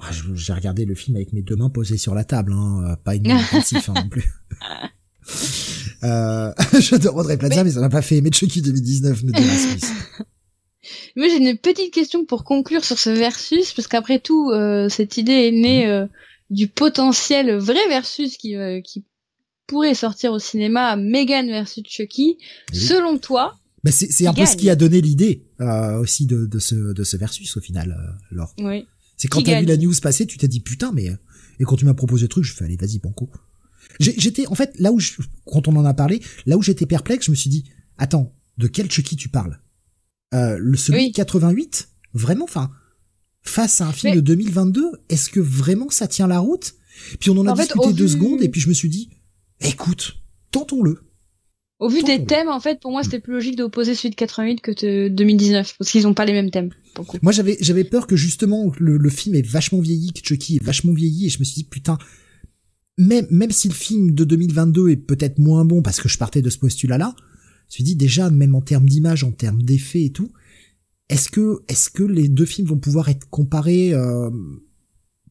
ah, 0.00 0.10
J'ai 0.34 0.52
regardé 0.52 0.84
le 0.84 0.94
film 0.94 1.16
avec 1.16 1.32
mes 1.32 1.42
deux 1.42 1.56
mains 1.56 1.70
posées 1.70 1.98
sur 1.98 2.14
la 2.14 2.24
table, 2.24 2.52
hein, 2.52 2.96
pas 3.04 3.14
une 3.14 3.30
intensif 3.30 3.88
hein, 3.88 3.94
non 3.94 4.08
plus. 4.08 4.24
euh, 6.04 6.52
je 6.80 7.08
Audrey 7.08 7.36
Plaza, 7.36 7.56
mais... 7.56 7.64
mais 7.64 7.70
ça 7.70 7.80
n'a 7.80 7.88
pas 7.88 8.02
fait 8.02 8.16
aimer 8.16 8.30
Chucky 8.32 8.62
2019, 8.62 9.24
me 9.24 9.32
Moi, 11.16 11.28
j'ai 11.28 11.36
une 11.36 11.58
petite 11.58 11.92
question 11.92 12.24
pour 12.24 12.44
conclure 12.44 12.84
sur 12.84 12.98
ce 12.98 13.10
versus, 13.10 13.72
parce 13.72 13.88
qu'après 13.88 14.18
tout, 14.18 14.52
cette 14.88 15.16
idée 15.16 15.48
est 15.48 15.52
née 15.52 15.86
mhm. 15.86 16.08
du 16.50 16.68
potentiel 16.68 17.56
vrai 17.56 17.86
versus 17.88 18.36
qui, 18.36 18.54
qui 18.84 19.04
pourrait 19.68 19.94
sortir 19.94 20.32
au 20.32 20.40
cinéma 20.40 20.96
Megan 20.96 21.46
versus 21.46 21.84
Chucky. 21.86 22.38
Selon 22.72 23.18
toi, 23.18 23.54
bah 23.84 23.92
c'est 23.92 24.26
un 24.26 24.34
peu 24.34 24.44
ce 24.44 24.56
qui 24.56 24.68
a 24.68 24.74
donné 24.74 25.00
l'idée 25.00 25.46
euh, 25.60 26.00
aussi 26.00 26.26
de, 26.26 26.46
de, 26.46 26.58
ce, 26.58 26.74
de 26.74 27.04
ce 27.04 27.16
versus 27.16 27.56
au 27.56 27.60
final, 27.60 28.18
euh, 28.32 28.44
Oui. 28.58 28.86
C'est 29.16 29.28
quand 29.28 29.42
t'as 29.42 29.60
vu 29.60 29.66
la 29.66 29.76
news 29.76 29.94
passer, 30.02 30.26
tu 30.26 30.38
t'es 30.38 30.48
dit 30.48 30.60
putain, 30.60 30.90
mais 30.92 31.06
et 31.60 31.64
quand 31.64 31.76
tu 31.76 31.84
m'as 31.84 31.94
proposé 31.94 32.24
le 32.24 32.28
truc, 32.28 32.44
je 32.44 32.54
fais 32.54 32.64
allez 32.64 32.76
vas-y 32.76 32.98
banco. 32.98 33.28
J'étais 34.00 34.46
en 34.48 34.54
fait 34.54 34.72
là 34.78 34.90
où 34.92 34.98
je, 34.98 35.12
quand 35.44 35.68
on 35.68 35.76
en 35.76 35.84
a 35.84 35.94
parlé, 35.94 36.20
là 36.46 36.56
où 36.56 36.62
j'étais 36.62 36.86
perplexe, 36.86 37.26
je 37.26 37.30
me 37.30 37.36
suis 37.36 37.50
dit 37.50 37.64
attends, 37.98 38.34
de 38.58 38.66
quel 38.66 38.90
Chucky 38.90 39.16
tu 39.16 39.28
parles? 39.28 39.60
Euh, 40.34 40.58
Le 40.58 40.76
celui 40.76 41.10
de 41.10 41.16
88 41.16 41.88
Vraiment, 42.14 42.44
enfin 42.44 42.70
face 43.42 43.80
à 43.80 43.86
un 43.86 43.92
film 43.92 44.14
de 44.14 44.20
2022, 44.20 44.82
est-ce 45.08 45.30
que 45.30 45.40
vraiment 45.40 45.88
ça 45.90 46.06
tient 46.06 46.26
la 46.26 46.38
route? 46.38 46.74
Puis 47.20 47.30
on 47.30 47.36
en 47.38 47.46
a 47.46 47.54
discuté 47.54 47.92
deux 47.92 48.08
secondes 48.08 48.42
et 48.42 48.48
puis 48.48 48.60
je 48.60 48.68
me 48.68 48.74
suis 48.74 48.88
dit 48.88 49.08
Écoute, 49.60 50.16
tentons-le. 50.50 51.00
Au 51.78 51.88
vu 51.88 52.02
des 52.02 52.24
thèmes, 52.24 52.48
en 52.48 52.58
fait, 52.58 52.80
pour 52.80 52.90
moi, 52.90 53.04
c'était 53.04 53.20
plus 53.20 53.34
logique 53.34 53.56
d'opposer 53.56 53.94
celui 53.94 54.10
de 54.10 54.16
88 54.16 54.60
que 54.60 54.72
de 54.72 55.08
2019, 55.08 55.76
parce 55.78 55.90
qu'ils 55.90 56.08
ont 56.08 56.14
pas 56.14 56.24
les 56.24 56.32
mêmes 56.32 56.50
thèmes. 56.50 56.70
Moi, 57.22 57.30
j'avais, 57.30 57.56
j'avais 57.60 57.84
peur 57.84 58.08
que 58.08 58.16
justement 58.16 58.72
le, 58.78 59.10
film 59.10 59.36
est 59.36 59.46
vachement 59.46 59.80
vieilli, 59.80 60.12
que 60.12 60.20
Chucky 60.24 60.56
est 60.56 60.64
vachement 60.64 60.92
vieilli, 60.92 61.26
et 61.26 61.28
je 61.28 61.38
me 61.38 61.44
suis 61.44 61.62
dit 61.62 61.68
putain, 61.68 61.96
même 62.96 63.28
même 63.30 63.52
si 63.52 63.68
le 63.68 63.74
film 63.74 64.10
de 64.12 64.24
2022 64.24 64.88
est 64.88 64.96
peut-être 64.96 65.38
moins 65.38 65.64
bon 65.64 65.82
parce 65.82 66.00
que 66.00 66.08
je 66.08 66.18
partais 66.18 66.42
de 66.42 66.50
ce 66.50 66.58
postulat-là, 66.58 67.14
je 67.16 67.22
me 67.22 67.70
suis 67.70 67.84
dit 67.84 67.94
déjà 67.94 68.28
même 68.28 68.56
en 68.56 68.60
termes 68.60 68.88
d'image, 68.88 69.22
en 69.22 69.30
termes 69.30 69.62
d'effets 69.62 70.06
et 70.06 70.10
tout, 70.10 70.32
est-ce 71.08 71.30
que 71.30 71.60
est-ce 71.68 71.90
que 71.90 72.02
les 72.02 72.28
deux 72.28 72.44
films 72.44 72.66
vont 72.66 72.78
pouvoir 72.78 73.08
être 73.08 73.30
comparés 73.30 73.94
euh, 73.94 74.30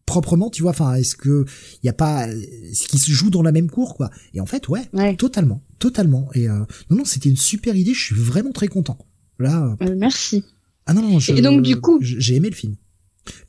proprement, 0.08 0.50
tu 0.50 0.64
vois. 0.64 0.72
Enfin, 0.72 0.96
est-ce 0.96 1.16
que 1.16 1.46
il 1.84 1.86
y 1.86 1.90
a 1.90 1.94
pas 1.94 2.28
ce 2.28 2.88
qui 2.88 2.98
se 2.98 3.12
joue 3.12 3.30
dans 3.30 3.44
la 3.44 3.52
même 3.52 3.70
cour, 3.70 3.94
quoi 3.94 4.10
Et 4.34 4.42
en 4.42 4.48
fait, 4.48 4.68
ouais, 4.70 4.90
totalement, 5.18 5.62
totalement. 5.78 6.30
Et 6.34 6.50
euh, 6.50 6.66
non, 6.90 6.98
non, 6.98 7.06
c'était 7.06 7.30
une 7.30 7.38
super 7.38 7.76
idée. 7.76 7.94
Je 7.94 8.06
suis 8.06 8.16
vraiment 8.16 8.52
très 8.52 8.68
content. 8.68 8.98
Là. 9.38 9.78
Euh, 9.84 9.96
merci. 9.96 10.44
Ah 10.88 10.96
non, 10.96 11.04
non. 11.04 11.20
Je, 11.20 11.34
Et 11.34 11.42
donc 11.42 11.62
du 11.62 11.80
coup, 11.80 12.00
j'ai 12.02 12.36
aimé 12.36 12.50
le 12.50 12.56
film. 12.56 12.76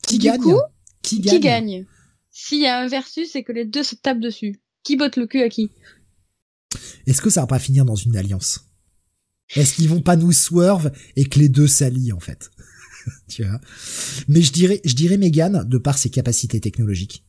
Qui 0.05 0.19
gagne 0.19 0.41
Qui 1.01 1.21
gagne 1.21 1.33
Qui 1.33 1.39
gagne 1.39 1.85
S'il 2.29 2.59
y 2.59 2.67
a 2.67 2.79
un 2.79 2.87
versus, 2.87 3.29
c'est 3.31 3.43
que 3.43 3.53
les 3.53 3.65
deux 3.65 3.83
se 3.83 3.95
tapent 3.95 4.19
dessus. 4.19 4.61
Qui 4.83 4.97
botte 4.97 5.15
le 5.15 5.25
cul 5.25 5.41
à 5.41 5.49
qui 5.49 5.71
Est-ce 7.07 7.21
que 7.21 7.29
ça 7.29 7.41
va 7.41 7.47
pas 7.47 7.59
finir 7.59 7.85
dans 7.85 7.95
une 7.95 8.15
alliance? 8.15 8.65
Est-ce 9.55 9.73
qu'ils 9.73 9.89
vont 9.89 10.01
pas 10.01 10.15
nous 10.15 10.31
swerve 10.31 10.91
et 11.15 11.25
que 11.25 11.39
les 11.39 11.49
deux 11.49 11.67
s'allient 11.67 12.13
en 12.13 12.19
fait? 12.19 12.51
tu 13.27 13.43
vois. 13.43 13.59
Mais 14.27 14.41
je 14.41 14.51
dirais, 14.51 14.81
je 14.85 14.95
dirais 14.95 15.17
Megan 15.17 15.63
de 15.67 15.77
par 15.77 15.97
ses 15.97 16.09
capacités 16.09 16.59
technologiques. 16.59 17.23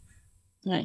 Ouais. 0.66 0.84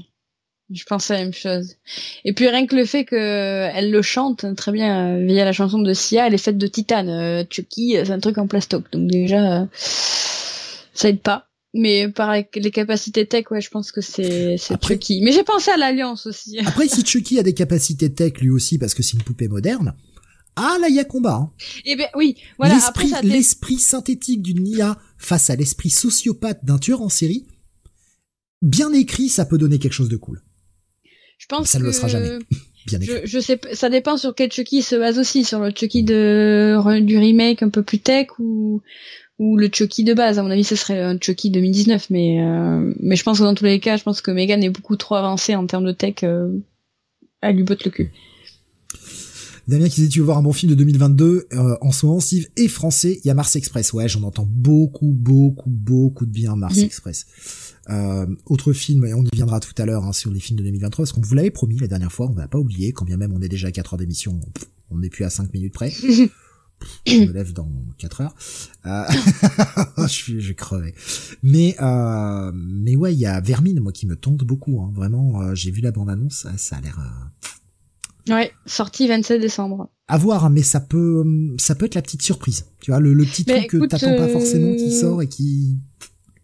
Je 0.71 0.83
pense 0.83 1.09
la 1.09 1.19
même 1.19 1.33
chose. 1.33 1.75
Et 2.23 2.33
puis 2.33 2.47
rien 2.47 2.65
que 2.65 2.75
le 2.75 2.85
fait 2.85 3.05
que 3.05 3.15
elle 3.15 3.91
le 3.91 4.01
chante 4.01 4.45
très 4.55 4.71
bien 4.71 5.17
euh, 5.17 5.25
via 5.25 5.45
la 5.45 5.51
chanson 5.51 5.77
de 5.77 5.93
Sia, 5.93 6.25
elle 6.25 6.33
est 6.33 6.39
faite 6.39 6.57
de 6.57 6.65
titane. 6.65 7.09
Euh, 7.09 7.43
Chucky, 7.47 7.97
c'est 8.03 8.11
un 8.11 8.19
truc 8.19 8.39
en 8.39 8.47
plastoc. 8.47 8.91
Donc 8.91 9.07
déjà, 9.07 9.61
euh, 9.61 9.65
ça 9.75 11.09
aide 11.09 11.21
pas. 11.21 11.47
Mais 11.75 12.07
par 12.07 12.33
les 12.33 12.71
capacités 12.71 13.27
tech, 13.27 13.51
ouais, 13.51 13.59
je 13.59 13.69
pense 13.69 13.91
que 13.91 13.99
c'est 13.99 14.55
Chucky. 14.81 15.21
Mais 15.21 15.33
j'ai 15.33 15.43
pensé 15.43 15.69
à 15.71 15.77
l'alliance 15.77 16.25
aussi. 16.25 16.57
Après, 16.65 16.87
si 16.87 17.01
Chucky 17.05 17.37
a 17.37 17.43
des 17.43 17.53
capacités 17.53 18.11
tech 18.11 18.39
lui 18.39 18.49
aussi 18.49 18.77
parce 18.77 18.93
que 18.93 19.03
c'est 19.03 19.17
une 19.17 19.23
poupée 19.23 19.49
moderne, 19.49 19.93
Ah 20.55 20.77
là, 20.79 20.87
il 20.89 20.95
y 20.95 20.99
a 20.99 21.03
combat. 21.03 21.35
Hein. 21.35 21.51
Eh 21.85 21.95
ben 21.95 22.07
oui, 22.15 22.37
voilà. 22.57 22.75
L'esprit, 22.75 23.11
l'esprit 23.23 23.77
synthétique 23.77 24.41
d'une 24.41 24.65
IA 24.67 24.97
face 25.17 25.49
à 25.49 25.55
l'esprit 25.55 25.89
sociopathe 25.89 26.63
d'un 26.63 26.77
tueur 26.77 27.01
en 27.01 27.09
série, 27.09 27.45
bien 28.61 28.93
écrit, 28.93 29.29
ça 29.29 29.45
peut 29.45 29.57
donner 29.57 29.79
quelque 29.79 29.93
chose 29.93 30.09
de 30.09 30.17
cool. 30.17 30.41
Je 31.37 31.47
pense 31.47 31.67
ça 31.67 31.79
ne 31.79 31.83
le 31.83 31.91
sera 31.91 32.07
jamais. 32.07 32.39
Bien 32.87 32.99
écrit. 32.99 33.21
Je, 33.23 33.27
je, 33.27 33.39
sais, 33.39 33.59
ça 33.73 33.89
dépend 33.89 34.15
sur 34.15 34.35
quel 34.35 34.51
Chucky 34.51 34.83
se 34.83 34.95
base 34.95 35.17
aussi, 35.17 35.43
sur 35.43 35.59
le 35.59 35.71
Chucky 35.71 36.03
de 36.03 36.79
du 36.99 37.17
remake 37.17 37.63
un 37.63 37.69
peu 37.69 37.81
plus 37.81 37.97
tech 37.97 38.27
ou 38.37 38.83
ou 39.39 39.57
le 39.57 39.69
Chucky 39.71 40.03
de 40.03 40.13
base. 40.13 40.39
À 40.39 40.43
mon 40.43 40.51
avis, 40.51 40.63
ce 40.63 40.75
serait 40.75 41.01
un 41.01 41.17
Chucky 41.19 41.49
2019, 41.49 42.09
mais 42.09 42.41
euh, 42.41 42.93
mais 42.99 43.15
je 43.15 43.23
pense 43.23 43.39
que 43.39 43.43
dans 43.43 43.55
tous 43.55 43.65
les 43.65 43.79
cas, 43.79 43.97
je 43.97 44.03
pense 44.03 44.21
que 44.21 44.31
Megan 44.31 44.63
est 44.63 44.69
beaucoup 44.69 44.95
trop 44.95 45.15
avancée 45.15 45.55
en 45.55 45.65
termes 45.65 45.85
de 45.85 45.91
tech. 45.91 46.23
Euh, 46.23 46.49
elle 47.41 47.55
lui 47.55 47.63
botte 47.63 47.85
le 47.85 47.91
cul. 47.91 48.11
Damien 49.67 49.89
qui 49.89 49.95
disait 49.95 50.09
tu 50.09 50.19
veux 50.19 50.25
voir 50.25 50.37
un 50.37 50.43
bon 50.43 50.53
film 50.53 50.69
de 50.71 50.75
2022 50.75 51.47
euh, 51.53 51.77
en 51.81 51.91
ce 51.91 52.05
moment 52.05 52.19
Steve 52.19 52.47
est 52.55 52.67
français 52.67 53.19
il 53.23 53.27
y 53.27 53.31
a 53.31 53.33
Mars 53.33 53.55
Express. 53.55 53.93
Ouais 53.93 54.07
j'en 54.07 54.23
entends 54.23 54.47
beaucoup 54.49 55.11
beaucoup 55.13 55.69
beaucoup 55.69 56.25
de 56.25 56.31
bien 56.31 56.55
Mars 56.55 56.77
mhm. 56.77 56.83
Express. 56.83 57.25
Euh, 57.89 58.25
autre 58.45 58.73
film 58.73 59.05
et 59.05 59.13
on 59.13 59.23
y 59.23 59.29
viendra 59.33 59.59
tout 59.59 59.73
à 59.77 59.85
l'heure 59.85 60.05
hein, 60.05 60.13
sur 60.13 60.31
les 60.31 60.39
films 60.39 60.57
de 60.57 60.63
2023 60.63 61.03
parce 61.03 61.11
qu'on 61.11 61.21
vous 61.21 61.35
l'avait 61.35 61.51
promis 61.51 61.77
la 61.77 61.87
dernière 61.87 62.11
fois 62.11 62.27
on 62.27 62.33
va 62.33 62.47
pas 62.47 62.57
oublier 62.57 62.91
quand 62.93 63.05
bien 63.05 63.17
même 63.17 63.33
on 63.33 63.41
est 63.41 63.49
déjà 63.49 63.67
à 63.67 63.71
4 63.71 63.93
heures 63.93 63.97
d'émission 63.99 64.39
on 64.91 64.97
n'est 64.99 65.09
plus 65.09 65.25
à 65.25 65.29
5 65.29 65.53
minutes 65.53 65.73
près. 65.73 65.91
Je 67.07 67.25
me 67.25 67.31
lève 67.31 67.53
dans 67.53 67.71
4 67.97 68.21
heures. 68.21 68.35
Euh, 68.85 69.03
je 69.97 70.07
suis 70.07 70.41
je 70.41 70.49
vais 70.49 70.55
crever. 70.55 70.93
Mais 71.41 71.75
euh, 71.81 72.51
mais 72.53 72.95
ouais 72.95 73.13
il 73.13 73.19
y 73.19 73.25
a 73.25 73.39
Vermine 73.39 73.79
moi 73.79 73.91
qui 73.91 74.05
me 74.05 74.15
tente 74.15 74.43
beaucoup 74.43 74.81
hein. 74.81 74.91
vraiment 74.93 75.41
euh, 75.41 75.55
j'ai 75.55 75.71
vu 75.71 75.81
la 75.81 75.91
bande 75.91 76.09
annonce 76.09 76.47
ça 76.57 76.75
a 76.75 76.81
l'air 76.81 76.99
Ouais, 78.29 78.51
sortie 78.65 79.07
27 79.07 79.39
décembre. 79.39 79.89
À 80.07 80.17
voir, 80.17 80.49
mais 80.49 80.63
ça 80.63 80.79
peut, 80.79 81.23
ça 81.57 81.75
peut 81.75 81.85
être 81.85 81.95
la 81.95 82.01
petite 82.01 82.21
surprise. 82.21 82.65
Tu 82.81 82.91
vois, 82.91 82.99
le, 82.99 83.13
le 83.13 83.23
petit 83.23 83.45
truc 83.45 83.67
que 83.67 83.85
t'attends 83.85 84.15
pas 84.15 84.27
forcément 84.27 84.75
qui 84.75 84.87
euh, 84.87 84.99
sort 84.99 85.21
et 85.21 85.27
qui. 85.27 85.77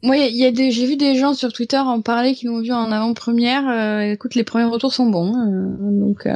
Ouais, 0.03 0.31
il 0.31 0.37
y 0.37 0.45
a 0.45 0.51
des, 0.51 0.71
j'ai 0.71 0.87
vu 0.87 0.95
des 0.95 1.15
gens 1.15 1.33
sur 1.33 1.53
Twitter 1.53 1.77
en 1.77 2.01
parler 2.01 2.33
qui 2.33 2.45
l'ont 2.45 2.61
vu 2.61 2.71
en 2.71 2.91
avant-première. 2.91 3.67
Euh, 3.69 4.13
écoute, 4.13 4.35
les 4.35 4.43
premiers 4.43 4.65
retours 4.65 4.93
sont 4.93 5.09
bons, 5.09 5.35
euh, 5.35 5.99
donc 5.99 6.27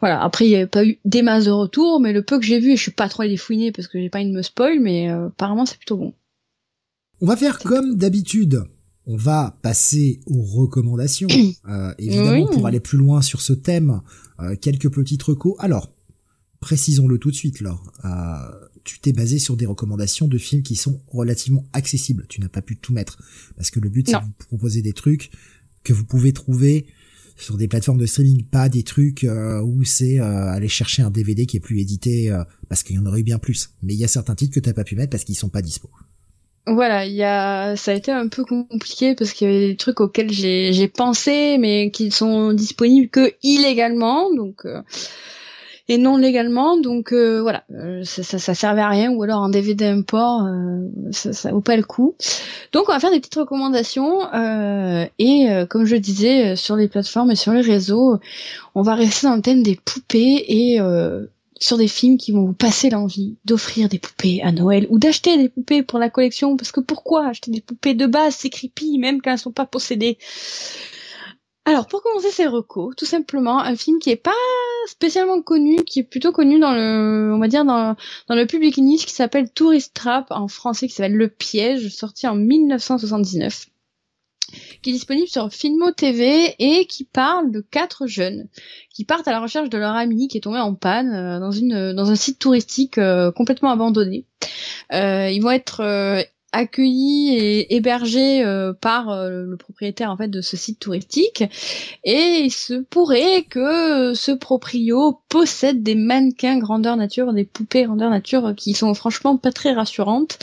voilà. 0.00 0.22
Après, 0.22 0.46
il 0.46 0.50
y 0.50 0.56
avait 0.56 0.66
pas 0.66 0.84
eu 0.84 0.98
des 1.04 1.22
masses 1.22 1.46
de 1.46 1.50
retours, 1.50 2.00
mais 2.00 2.12
le 2.12 2.22
peu 2.22 2.38
que 2.38 2.44
j'ai 2.44 2.60
vu, 2.60 2.76
je 2.76 2.82
suis 2.82 2.90
pas 2.90 3.08
trop 3.08 3.22
allé 3.22 3.36
fouiner 3.36 3.72
parce 3.72 3.88
que 3.88 3.98
j'ai 4.00 4.10
pas 4.10 4.18
envie 4.20 4.30
de 4.30 4.36
me 4.36 4.42
spoil, 4.42 4.80
mais 4.80 5.08
apparemment 5.08 5.66
c'est 5.66 5.76
plutôt 5.76 5.96
bon. 5.96 6.14
On 7.20 7.26
va 7.26 7.36
faire 7.36 7.58
comme 7.58 7.96
d'habitude 7.96 8.62
on 9.08 9.16
va 9.16 9.58
passer 9.62 10.20
aux 10.26 10.42
recommandations. 10.42 11.28
Euh, 11.68 11.92
évidemment, 11.98 12.46
pour 12.46 12.66
aller 12.66 12.80
plus 12.80 12.96
loin 12.96 13.20
sur 13.20 13.42
ce 13.42 13.52
thème, 13.52 14.00
euh, 14.40 14.56
quelques 14.56 14.88
petites 14.90 15.22
recos. 15.22 15.54
Alors, 15.58 15.92
précisons-le 16.60 17.18
tout 17.18 17.30
de 17.30 17.36
suite, 17.36 17.60
Laure. 17.60 17.92
Euh, 18.04 18.08
tu 18.84 18.98
t'es 19.00 19.12
basé 19.12 19.38
sur 19.38 19.56
des 19.56 19.66
recommandations 19.66 20.28
de 20.28 20.38
films 20.38 20.62
qui 20.62 20.76
sont 20.76 21.02
relativement 21.08 21.66
accessibles. 21.74 22.24
Tu 22.28 22.40
n'as 22.40 22.48
pas 22.48 22.62
pu 22.62 22.76
tout 22.76 22.94
mettre. 22.94 23.18
Parce 23.56 23.70
que 23.70 23.80
le 23.80 23.90
but, 23.90 24.08
c'est 24.08 24.18
de 24.18 24.24
vous 24.24 24.46
proposer 24.46 24.80
des 24.80 24.94
trucs 24.94 25.30
que 25.84 25.92
vous 25.92 26.04
pouvez 26.04 26.32
trouver 26.32 26.86
sur 27.36 27.58
des 27.58 27.68
plateformes 27.68 27.98
de 27.98 28.06
streaming, 28.06 28.44
pas 28.44 28.68
des 28.68 28.82
trucs 28.82 29.26
où 29.62 29.84
c'est 29.84 30.18
aller 30.18 30.68
chercher 30.68 31.02
un 31.02 31.10
DVD 31.10 31.44
qui 31.44 31.58
est 31.58 31.60
plus 31.60 31.80
édité, 31.80 32.34
parce 32.68 32.82
qu'il 32.82 32.96
y 32.96 32.98
en 32.98 33.06
aurait 33.06 33.20
eu 33.20 33.24
bien 33.24 33.38
plus. 33.38 33.70
Mais 33.82 33.94
il 33.94 33.98
y 33.98 34.04
a 34.04 34.08
certains 34.08 34.34
titres 34.34 34.54
que 34.54 34.60
t'as 34.60 34.72
pas 34.72 34.84
pu 34.84 34.96
mettre 34.96 35.10
parce 35.10 35.24
qu'ils 35.24 35.36
sont 35.36 35.50
pas 35.50 35.62
dispo. 35.62 35.90
Voilà, 36.70 37.06
il 37.06 37.14
y 37.14 37.24
a, 37.24 37.76
ça 37.76 37.92
a 37.92 37.94
été 37.94 38.12
un 38.12 38.28
peu 38.28 38.44
compliqué 38.44 39.14
parce 39.14 39.32
qu'il 39.32 39.48
y 39.48 39.50
avait 39.50 39.68
des 39.68 39.76
trucs 39.76 40.00
auxquels 40.00 40.30
j'ai, 40.30 40.88
pensé, 40.88 41.56
mais 41.58 41.90
qui 41.90 42.10
sont 42.10 42.52
disponibles 42.52 43.08
que 43.08 43.32
illégalement, 43.42 44.32
donc 44.34 44.66
euh, 44.66 44.82
et 45.88 45.96
non 45.96 46.18
légalement, 46.18 46.78
donc 46.78 47.12
euh, 47.12 47.40
voilà, 47.40 47.64
euh, 47.72 48.04
ça, 48.04 48.22
ça, 48.22 48.54
servait 48.54 48.82
à 48.82 48.88
rien, 48.88 49.10
ou 49.10 49.22
alors 49.22 49.42
un 49.42 49.48
DVD 49.48 49.86
import, 49.86 50.46
ça, 51.12 51.32
ça 51.32 51.52
vaut 51.52 51.62
pas 51.62 51.76
le 51.76 51.84
coup. 51.84 52.14
Donc 52.72 52.84
on 52.88 52.92
va 52.92 53.00
faire 53.00 53.12
des 53.12 53.20
petites 53.20 53.36
recommandations 53.36 54.28
et 55.18 55.48
comme 55.70 55.86
je 55.86 55.96
disais 55.96 56.54
sur 56.54 56.76
les 56.76 56.88
plateformes 56.88 57.30
et 57.30 57.36
sur 57.36 57.52
les 57.52 57.62
réseaux, 57.62 58.18
on 58.74 58.82
va 58.82 58.94
rester 58.94 59.26
dans 59.26 59.36
le 59.36 59.42
thème 59.42 59.62
des 59.62 59.76
poupées 59.76 60.44
et 60.48 60.80
sur 61.60 61.76
des 61.76 61.88
films 61.88 62.16
qui 62.18 62.32
vont 62.32 62.44
vous 62.44 62.52
passer 62.52 62.90
l'envie 62.90 63.36
d'offrir 63.44 63.88
des 63.88 63.98
poupées 63.98 64.42
à 64.42 64.52
Noël 64.52 64.86
ou 64.90 64.98
d'acheter 64.98 65.36
des 65.36 65.48
poupées 65.48 65.82
pour 65.82 65.98
la 65.98 66.10
collection 66.10 66.56
parce 66.56 66.72
que 66.72 66.80
pourquoi 66.80 67.26
acheter 67.26 67.50
des 67.50 67.60
poupées 67.60 67.94
de 67.94 68.06
base? 68.06 68.36
C'est 68.36 68.50
creepy 68.50 68.98
même 68.98 69.20
quand 69.20 69.32
elles 69.32 69.38
sont 69.38 69.52
pas 69.52 69.66
possédées. 69.66 70.18
Alors 71.64 71.86
pour 71.86 72.02
commencer 72.02 72.30
c'est 72.30 72.46
recos, 72.46 72.94
tout 72.96 73.04
simplement 73.04 73.58
un 73.58 73.76
film 73.76 73.98
qui 73.98 74.10
est 74.10 74.16
pas 74.16 74.32
spécialement 74.86 75.42
connu, 75.42 75.84
qui 75.84 76.00
est 76.00 76.04
plutôt 76.04 76.32
connu 76.32 76.58
dans 76.58 76.72
le 76.72 77.32
on 77.34 77.38
va 77.38 77.48
dire 77.48 77.64
dans, 77.64 77.94
dans 78.28 78.34
le 78.34 78.46
public 78.46 78.78
niche 78.78 79.04
qui 79.04 79.12
s'appelle 79.12 79.50
Tourist 79.50 79.92
Trap 79.94 80.28
en 80.30 80.48
français 80.48 80.88
qui 80.88 80.94
s'appelle 80.94 81.16
Le 81.16 81.28
Piège 81.28 81.88
sorti 81.90 82.26
en 82.26 82.34
1979 82.34 83.66
qui 84.82 84.90
est 84.90 84.92
disponible 84.92 85.28
sur 85.28 85.52
Filmo 85.52 85.90
TV 85.92 86.54
et 86.58 86.86
qui 86.86 87.04
parle 87.04 87.50
de 87.50 87.60
quatre 87.60 88.06
jeunes 88.06 88.48
qui 88.92 89.04
partent 89.04 89.28
à 89.28 89.32
la 89.32 89.40
recherche 89.40 89.70
de 89.70 89.78
leur 89.78 89.94
ami 89.94 90.28
qui 90.28 90.38
est 90.38 90.42
tombé 90.42 90.58
en 90.58 90.74
panne 90.74 91.14
euh, 91.14 91.38
dans 91.38 91.52
une 91.52 91.92
dans 91.92 92.10
un 92.10 92.16
site 92.16 92.38
touristique 92.38 92.98
euh, 92.98 93.30
complètement 93.30 93.70
abandonné. 93.70 94.24
Euh, 94.92 95.30
ils 95.30 95.40
vont 95.40 95.50
être 95.50 96.24
accueillis 96.50 97.36
et 97.36 97.76
hébergés 97.76 98.42
par 98.80 99.14
le 99.28 99.56
propriétaire 99.56 100.10
en 100.10 100.16
fait 100.16 100.28
de 100.28 100.40
ce 100.40 100.56
site 100.56 100.80
touristique 100.80 101.44
et 102.04 102.40
il 102.40 102.50
se 102.50 102.74
pourrait 102.74 103.44
que 103.48 104.14
ce 104.14 104.32
proprio 104.32 105.20
possède 105.28 105.82
des 105.82 105.94
mannequins 105.94 106.58
grandeur 106.58 106.96
nature, 106.96 107.34
des 107.34 107.44
poupées 107.44 107.84
grandeur 107.84 108.08
nature 108.08 108.54
qui 108.56 108.72
sont 108.72 108.94
franchement 108.94 109.36
pas 109.36 109.52
très 109.52 109.74
rassurantes. 109.74 110.38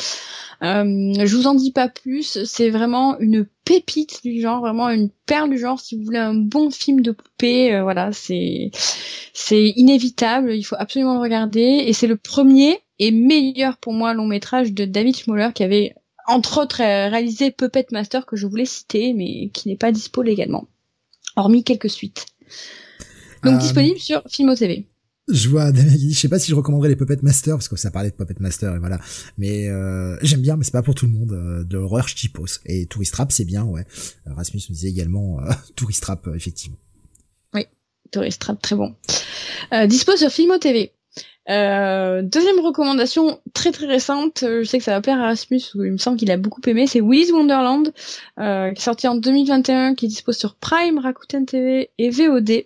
Euh, 0.63 1.25
je 1.25 1.35
vous 1.35 1.47
en 1.47 1.55
dis 1.55 1.71
pas 1.71 1.89
plus, 1.89 2.43
c'est 2.45 2.69
vraiment 2.69 3.19
une 3.19 3.45
pépite 3.65 4.21
du 4.23 4.41
genre, 4.41 4.61
vraiment 4.61 4.89
une 4.89 5.09
perle 5.25 5.49
du 5.49 5.57
genre. 5.57 5.79
Si 5.79 5.95
vous 5.95 6.03
voulez 6.03 6.19
un 6.19 6.33
bon 6.33 6.71
film 6.71 7.01
de 7.01 7.11
poupée, 7.11 7.73
euh, 7.73 7.83
voilà, 7.83 8.11
c'est 8.11 8.71
c'est 9.33 9.73
inévitable. 9.75 10.55
Il 10.55 10.63
faut 10.63 10.77
absolument 10.77 11.15
le 11.15 11.21
regarder. 11.21 11.83
Et 11.85 11.93
c'est 11.93 12.07
le 12.07 12.17
premier 12.17 12.79
et 12.99 13.11
meilleur 13.11 13.77
pour 13.77 13.93
moi 13.93 14.13
long 14.13 14.27
métrage 14.27 14.71
de 14.71 14.85
David 14.85 15.15
Schmoller 15.17 15.49
qui 15.53 15.63
avait 15.63 15.95
entre 16.27 16.61
autres 16.61 16.77
réalisé 16.77 17.51
Puppet 17.51 17.85
Master 17.91 18.25
que 18.25 18.35
je 18.35 18.47
voulais 18.47 18.65
citer, 18.65 19.13
mais 19.13 19.49
qui 19.49 19.67
n'est 19.67 19.75
pas 19.75 19.91
dispo 19.91 20.21
légalement, 20.21 20.67
hormis 21.35 21.63
quelques 21.63 21.89
suites. 21.89 22.25
Donc 23.43 23.55
euh, 23.55 23.57
disponible 23.57 23.99
sur 23.99 24.23
Filmo 24.27 24.55
TV. 24.55 24.87
Je 25.27 25.49
vois 25.49 25.71
Damien 25.71 25.91
qui 25.91 26.07
dit, 26.07 26.13
je 26.13 26.19
sais 26.19 26.29
pas 26.29 26.37
si 26.37 26.51
je 26.51 26.55
recommanderais 26.55 26.89
les 26.89 26.95
Puppet 26.95 27.17
Master, 27.23 27.55
parce 27.55 27.67
que 27.67 27.75
ça 27.75 27.89
parlait 27.89 28.11
de 28.11 28.15
Puppet 28.15 28.35
Master, 28.39 28.75
et 28.75 28.79
voilà. 28.79 28.99
Mais 29.39 29.69
euh, 29.69 30.17
j'aime 30.21 30.41
bien, 30.41 30.55
mais 30.55 30.63
c'est 30.63 30.71
pas 30.71 30.83
pour 30.83 30.93
tout 30.93 31.07
le 31.07 31.13
monde, 31.13 31.31
euh, 31.31 31.63
de 31.63 31.77
l'horreur 31.77 32.07
cheapos. 32.07 32.59
Et 32.65 32.85
Tourist 32.85 33.13
Trap, 33.13 33.31
c'est 33.31 33.45
bien, 33.45 33.63
ouais. 33.63 33.85
Euh, 34.27 34.33
Rasmus 34.35 34.61
me 34.69 34.75
disait 34.75 34.89
également 34.89 35.39
euh, 35.39 35.51
Tourist 35.75 36.03
Trap, 36.03 36.29
effectivement. 36.35 36.77
Oui, 37.55 37.65
Tourist 38.11 38.39
Trap, 38.39 38.61
très 38.61 38.75
bon. 38.75 38.93
Euh, 39.73 39.87
dispo 39.87 40.15
sur 40.15 40.29
Filmo 40.29 40.59
TV. 40.59 40.91
Deuxième 41.47 42.59
recommandation 42.59 43.39
très 43.53 43.71
très 43.71 43.87
récente, 43.87 44.39
je 44.41 44.63
sais 44.63 44.77
que 44.77 44.83
ça 44.83 44.91
va 44.91 45.01
plaire 45.01 45.19
à 45.19 45.27
Rasmus, 45.27 45.61
il 45.75 45.91
me 45.91 45.97
semble 45.97 46.17
qu'il 46.17 46.31
a 46.31 46.37
beaucoup 46.37 46.61
aimé, 46.65 46.87
c'est 46.87 47.01
Willy's 47.01 47.31
Wonderland, 47.31 47.93
qui 47.93 48.41
est 48.41 48.79
sorti 48.79 49.07
en 49.07 49.15
2021, 49.15 49.93
qui 49.93 50.05
est 50.05 50.09
dispo 50.09 50.31
sur 50.31 50.55
Prime, 50.55 50.97
Rakuten 50.97 51.45
TV 51.45 51.91
et 51.99 52.09
VOD 52.09 52.65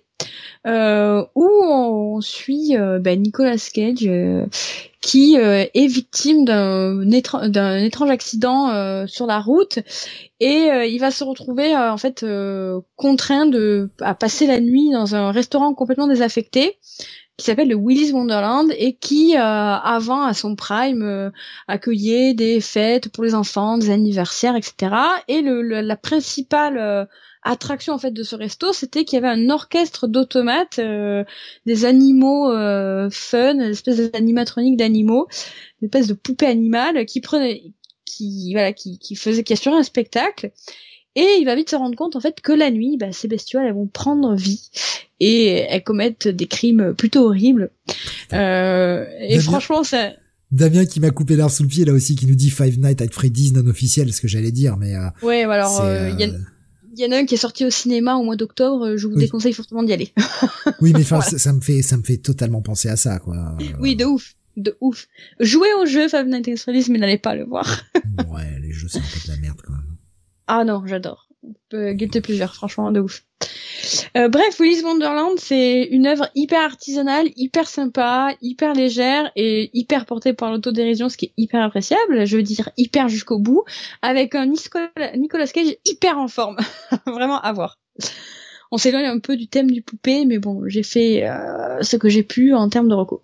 euh, 0.68 1.24
où 1.36 1.48
on 1.64 2.22
suit 2.22 2.76
euh, 2.76 3.00
ben, 3.00 3.22
Nicolas 3.22 3.56
Cage 3.74 4.06
euh, 4.06 4.46
qui 5.02 5.38
euh, 5.38 5.66
est 5.74 5.88
victime 5.88 6.44
d'un 6.44 7.10
étrange 7.10 8.10
accident 8.10 9.08
sur 9.08 9.26
la 9.26 9.40
route 9.40 9.80
et 10.42 10.70
il 10.88 11.00
va 11.00 11.12
se 11.12 11.24
retrouver 11.24 11.76
en 11.76 11.98
fait 11.98 12.26
contraint 12.98 13.46
de 13.46 13.90
à 14.02 14.14
passer 14.14 14.46
la 14.46 14.60
nuit 14.60 14.92
dans 14.92 15.16
un 15.16 15.32
restaurant 15.32 15.74
complètement 15.74 16.08
désaffecté 16.08 16.78
qui 17.38 17.46
s'appelle 17.46 17.70
le 17.70 17.76
Willy's 17.76 18.12
Wonderland 18.12 18.74
et 18.78 18.94
qui 18.94 19.38
avant 19.38 20.24
à 20.24 20.34
son 20.34 20.58
prime 20.58 21.32
accueillait 21.70 22.34
des 22.34 22.60
fêtes 22.60 23.08
pour 23.10 23.24
les 23.24 23.36
enfants, 23.36 23.78
des 23.78 23.92
anniversaires, 23.92 24.58
etc. 24.58 24.96
Et 25.30 25.42
le, 25.42 25.62
la 25.62 25.96
principale 25.96 27.08
attraction 27.44 27.94
en 27.94 27.98
fait 27.98 28.12
de 28.12 28.24
ce 28.24 28.36
resto, 28.36 28.74
c'était 28.74 29.06
qu'il 29.06 29.18
y 29.18 29.24
avait 29.24 29.34
un 29.34 29.50
orchestre 29.50 30.08
d'automates, 30.08 30.80
euh, 30.80 31.24
des 31.66 31.86
animaux 31.86 32.52
euh, 32.52 33.10
fun, 33.12 33.56
une 33.56 33.62
espèce 33.62 34.12
d'animatronique 34.12 34.78
d'animaux, 34.78 35.28
une 35.82 35.88
espèce 35.88 36.08
de 36.08 36.14
poupée 36.14 36.48
animale 36.48 37.06
qui 37.06 37.22
prenait, 37.22 37.64
qui 38.06 38.54
voilà, 38.54 38.74
qui, 38.74 39.00
qui 39.00 39.16
faisait, 39.16 39.44
qui 39.44 39.54
assurait 39.54 39.78
un 39.78 39.84
spectacle. 39.84 40.52
Et 41.16 41.38
il 41.40 41.46
va 41.46 41.56
vite 41.56 41.70
se 41.70 41.76
rendre 41.76 41.96
compte 41.96 42.16
en 42.16 42.20
fait 42.20 42.40
que 42.42 42.52
la 42.52 42.72
nuit, 42.72 42.98
bah, 42.98 43.12
ces 43.12 43.28
bestioles 43.28 43.66
elles 43.66 43.74
vont 43.74 43.88
prendre 43.88 44.36
vie 44.36 44.70
et 45.20 45.48
elles 45.48 45.84
commettent 45.84 46.28
des 46.28 46.48
crimes 46.48 46.94
plutôt 46.94 47.26
horribles. 47.26 47.72
Euh, 48.34 49.06
et 49.20 49.40
franchement, 49.40 49.84
ça. 49.84 50.12
Damien 50.52 50.86
qui 50.86 51.00
m'a 51.00 51.12
coupé 51.12 51.36
l'art 51.36 51.52
sous 51.52 51.62
le 51.62 51.70
pied 51.70 51.86
là 51.86 51.94
aussi 51.94 52.16
qui 52.16 52.26
nous 52.26 52.36
dit 52.36 52.50
Five 52.50 52.80
Nights 52.80 53.02
at 53.02 53.10
Freddy's 53.12 53.54
non 53.54 53.68
officiel 53.68 54.12
ce 54.12 54.20
que 54.20 54.28
j'allais 54.28 54.52
dire 54.52 54.78
mais 54.78 54.96
ouais 55.22 55.44
alors 55.44 55.80
il 56.10 56.20
y 56.20 56.24
a 56.24 56.34
y 57.02 57.06
en 57.06 57.12
a 57.12 57.18
un 57.18 57.26
qui 57.26 57.36
est 57.36 57.38
sorti 57.38 57.66
au 57.66 57.70
cinéma 57.70 58.16
au 58.16 58.24
mois 58.24 58.36
d'octobre. 58.36 58.96
Je 58.96 59.08
vous 59.08 59.16
déconseille 59.16 59.54
fortement 59.54 59.84
d'y 59.84 59.94
aller. 59.94 60.14
oui, 60.82 60.92
mais 60.94 61.02
enfin, 61.02 61.22
ça, 61.22 61.54
me 61.54 61.62
fait, 61.62 61.82
ça 61.82 61.98
me 61.98 62.04
fait 62.04 62.18
totalement 62.18 62.62
penser 62.62 62.90
à 62.90 62.96
ça, 62.96 63.20
quoi. 63.20 63.58
Oui, 63.80 63.96
de 63.96 64.06
ouf, 64.06 64.36
de 64.58 64.78
ouf. 64.82 65.08
Jouez 65.40 65.74
au 65.82 65.86
jeu 65.86 66.08
Five 66.08 66.28
Nights 66.28 66.48
at 66.48 66.58
Freddy's, 66.58 66.90
mais 66.90 67.00
n'allez 67.00 67.18
pas 67.18 67.36
le 67.36 67.46
voir. 67.46 67.84
ouais, 68.30 68.60
les 68.62 68.72
jeux 68.72 68.88
c'est 68.90 69.00
un 69.00 69.02
peu 69.02 69.28
de 69.28 69.32
la 69.32 69.38
merde, 69.38 69.62
quand 69.64 69.74
même. 69.74 69.96
Ah 70.48 70.64
non, 70.64 70.84
j'adore. 70.86 71.29
Guilty 71.72 72.22
Pleasure, 72.22 72.54
franchement, 72.54 72.92
de 72.92 73.00
ouf. 73.00 73.24
Euh, 74.18 74.28
bref, 74.28 74.60
Willis 74.60 74.84
Wonderland, 74.84 75.38
c'est 75.38 75.84
une 75.84 76.08
œuvre 76.08 76.30
hyper 76.36 76.62
artisanale, 76.62 77.30
hyper 77.36 77.68
sympa, 77.68 78.34
hyper 78.42 78.74
légère 78.74 79.32
et 79.36 79.70
hyper 79.74 80.06
portée 80.06 80.34
par 80.34 80.52
l'autodérision, 80.52 81.10
ce 81.10 81.18
qui 81.18 81.26
est 81.26 81.34
hyper 81.38 81.64
appréciable. 81.64 82.26
Je 82.26 82.38
veux 82.38 82.44
dire 82.44 82.70
hyper 82.78 83.08
jusqu'au 83.10 83.40
bout, 83.40 83.64
avec 84.02 84.36
un 84.36 84.46
Nicolas 84.48 85.48
Cage 85.48 85.76
hyper 85.86 86.18
en 86.18 86.28
forme. 86.28 86.58
Vraiment 87.06 87.40
à 87.40 87.54
voir. 87.54 87.78
On 88.72 88.78
s'éloigne 88.78 89.06
un 89.06 89.20
peu 89.20 89.36
du 89.36 89.48
thème 89.48 89.72
du 89.72 89.82
poupée, 89.82 90.26
mais 90.26 90.38
bon, 90.38 90.64
j'ai 90.68 90.84
fait 90.84 91.28
euh, 91.28 91.82
ce 91.82 91.96
que 91.96 92.10
j'ai 92.10 92.24
pu 92.24 92.54
en 92.54 92.70
termes 92.70 92.88
de 92.88 92.94
recours. 92.94 93.24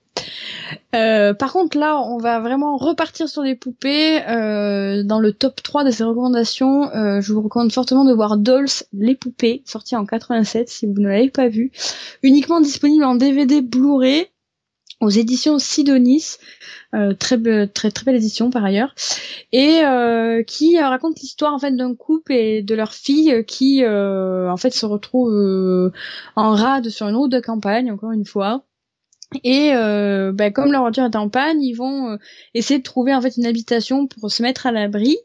Euh, 0.95 1.33
par 1.33 1.53
contre, 1.53 1.77
là, 1.77 1.99
on 1.99 2.17
va 2.17 2.39
vraiment 2.39 2.77
repartir 2.77 3.27
sur 3.29 3.41
les 3.43 3.55
poupées. 3.55 4.21
Euh, 4.27 5.03
dans 5.03 5.19
le 5.19 5.33
top 5.33 5.61
3 5.61 5.83
de 5.83 5.91
ces 5.91 6.03
recommandations, 6.03 6.89
euh, 6.93 7.21
je 7.21 7.33
vous 7.33 7.41
recommande 7.41 7.71
fortement 7.71 8.05
de 8.05 8.13
voir 8.13 8.37
Dolls, 8.37 8.67
les 8.93 9.15
poupées, 9.15 9.61
sorti 9.65 9.95
en 9.95 10.05
87, 10.05 10.69
si 10.69 10.85
vous 10.85 10.93
ne 10.93 11.07
l'avez 11.07 11.29
pas 11.29 11.47
vu. 11.47 11.71
Uniquement 12.23 12.61
disponible 12.61 13.03
en 13.03 13.15
DVD 13.15 13.61
Blu-ray 13.61 14.27
aux 15.01 15.09
éditions 15.09 15.59
Sidonis. 15.59 16.37
très, 17.19 17.67
très 17.67 17.91
très 17.91 18.05
belle 18.05 18.15
édition 18.15 18.49
par 18.49 18.63
ailleurs 18.63 18.95
et 19.51 19.81
qui 20.47 20.79
raconte 20.79 21.19
l'histoire 21.19 21.53
en 21.53 21.59
fait 21.59 21.75
d'un 21.75 21.93
couple 21.93 22.31
et 22.31 22.61
de 22.61 22.73
leur 22.73 22.93
fille 22.93 23.43
qui 23.45 23.85
en 23.85 24.55
fait 24.55 24.73
se 24.73 24.85
retrouve 24.85 25.91
en 26.37 26.55
rade 26.55 26.87
sur 26.87 27.09
une 27.09 27.17
route 27.17 27.31
de 27.31 27.41
campagne 27.41 27.91
encore 27.91 28.11
une 28.11 28.23
fois 28.23 28.63
et 29.43 29.71
euh, 29.73 30.31
bah, 30.31 30.51
comme 30.51 30.71
leur 30.71 30.81
voiture 30.81 31.03
est 31.03 31.15
en 31.15 31.29
panne, 31.29 31.61
ils 31.61 31.73
vont 31.73 32.11
euh, 32.11 32.17
essayer 32.53 32.79
de 32.79 32.83
trouver 32.83 33.13
en 33.13 33.21
fait 33.21 33.37
une 33.37 33.45
habitation 33.45 34.07
pour 34.07 34.31
se 34.31 34.41
mettre 34.41 34.65
à 34.65 34.71
l'abri. 34.71 35.17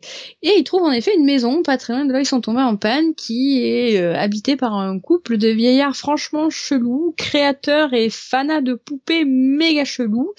Et 0.42 0.58
ils 0.58 0.64
trouvent 0.64 0.82
en 0.82 0.92
effet 0.92 1.14
une 1.16 1.24
maison 1.24 1.62
pas 1.62 1.76
très 1.76 1.92
loin 1.92 2.04
de 2.04 2.12
là 2.12 2.20
ils 2.20 2.26
sont 2.26 2.40
tombés 2.40 2.62
en 2.62 2.76
panne, 2.76 3.14
qui 3.14 3.62
est 3.64 4.00
euh, 4.00 4.16
habitée 4.16 4.56
par 4.56 4.74
un 4.74 4.98
couple 4.98 5.38
de 5.38 5.48
vieillards 5.48 5.96
franchement 5.96 6.50
chelous, 6.50 7.14
créateurs 7.16 7.94
et 7.94 8.10
fanats 8.10 8.60
de 8.60 8.74
poupées 8.74 9.24
méga 9.24 9.84
chelous. 9.84 10.32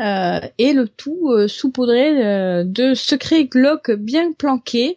et 0.00 0.72
le 0.72 0.88
tout 0.88 1.30
saupoudré 1.48 2.64
de 2.64 2.94
secrets 2.94 3.44
glauques 3.44 3.92
bien 3.92 4.32
planqués. 4.32 4.96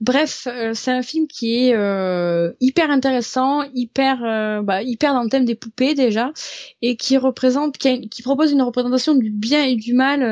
Bref, 0.00 0.46
euh, 0.46 0.74
c'est 0.74 0.92
un 0.92 1.02
film 1.02 1.26
qui 1.26 1.56
est 1.56 1.74
euh, 1.74 2.52
hyper 2.60 2.90
intéressant, 2.90 3.64
hyper 3.74 4.22
euh, 4.24 4.62
bah, 4.62 4.82
hyper 4.82 5.12
dans 5.12 5.24
le 5.24 5.28
thème 5.28 5.44
des 5.44 5.56
poupées 5.56 5.94
déjà, 5.94 6.32
et 6.82 6.96
qui 6.96 7.16
représente, 7.16 7.78
qui, 7.78 8.22
propose 8.22 8.52
une 8.52 8.62
représentation 8.62 9.14
du 9.16 9.30
bien 9.30 9.64
et 9.64 9.74
du 9.74 9.94
mal 9.94 10.22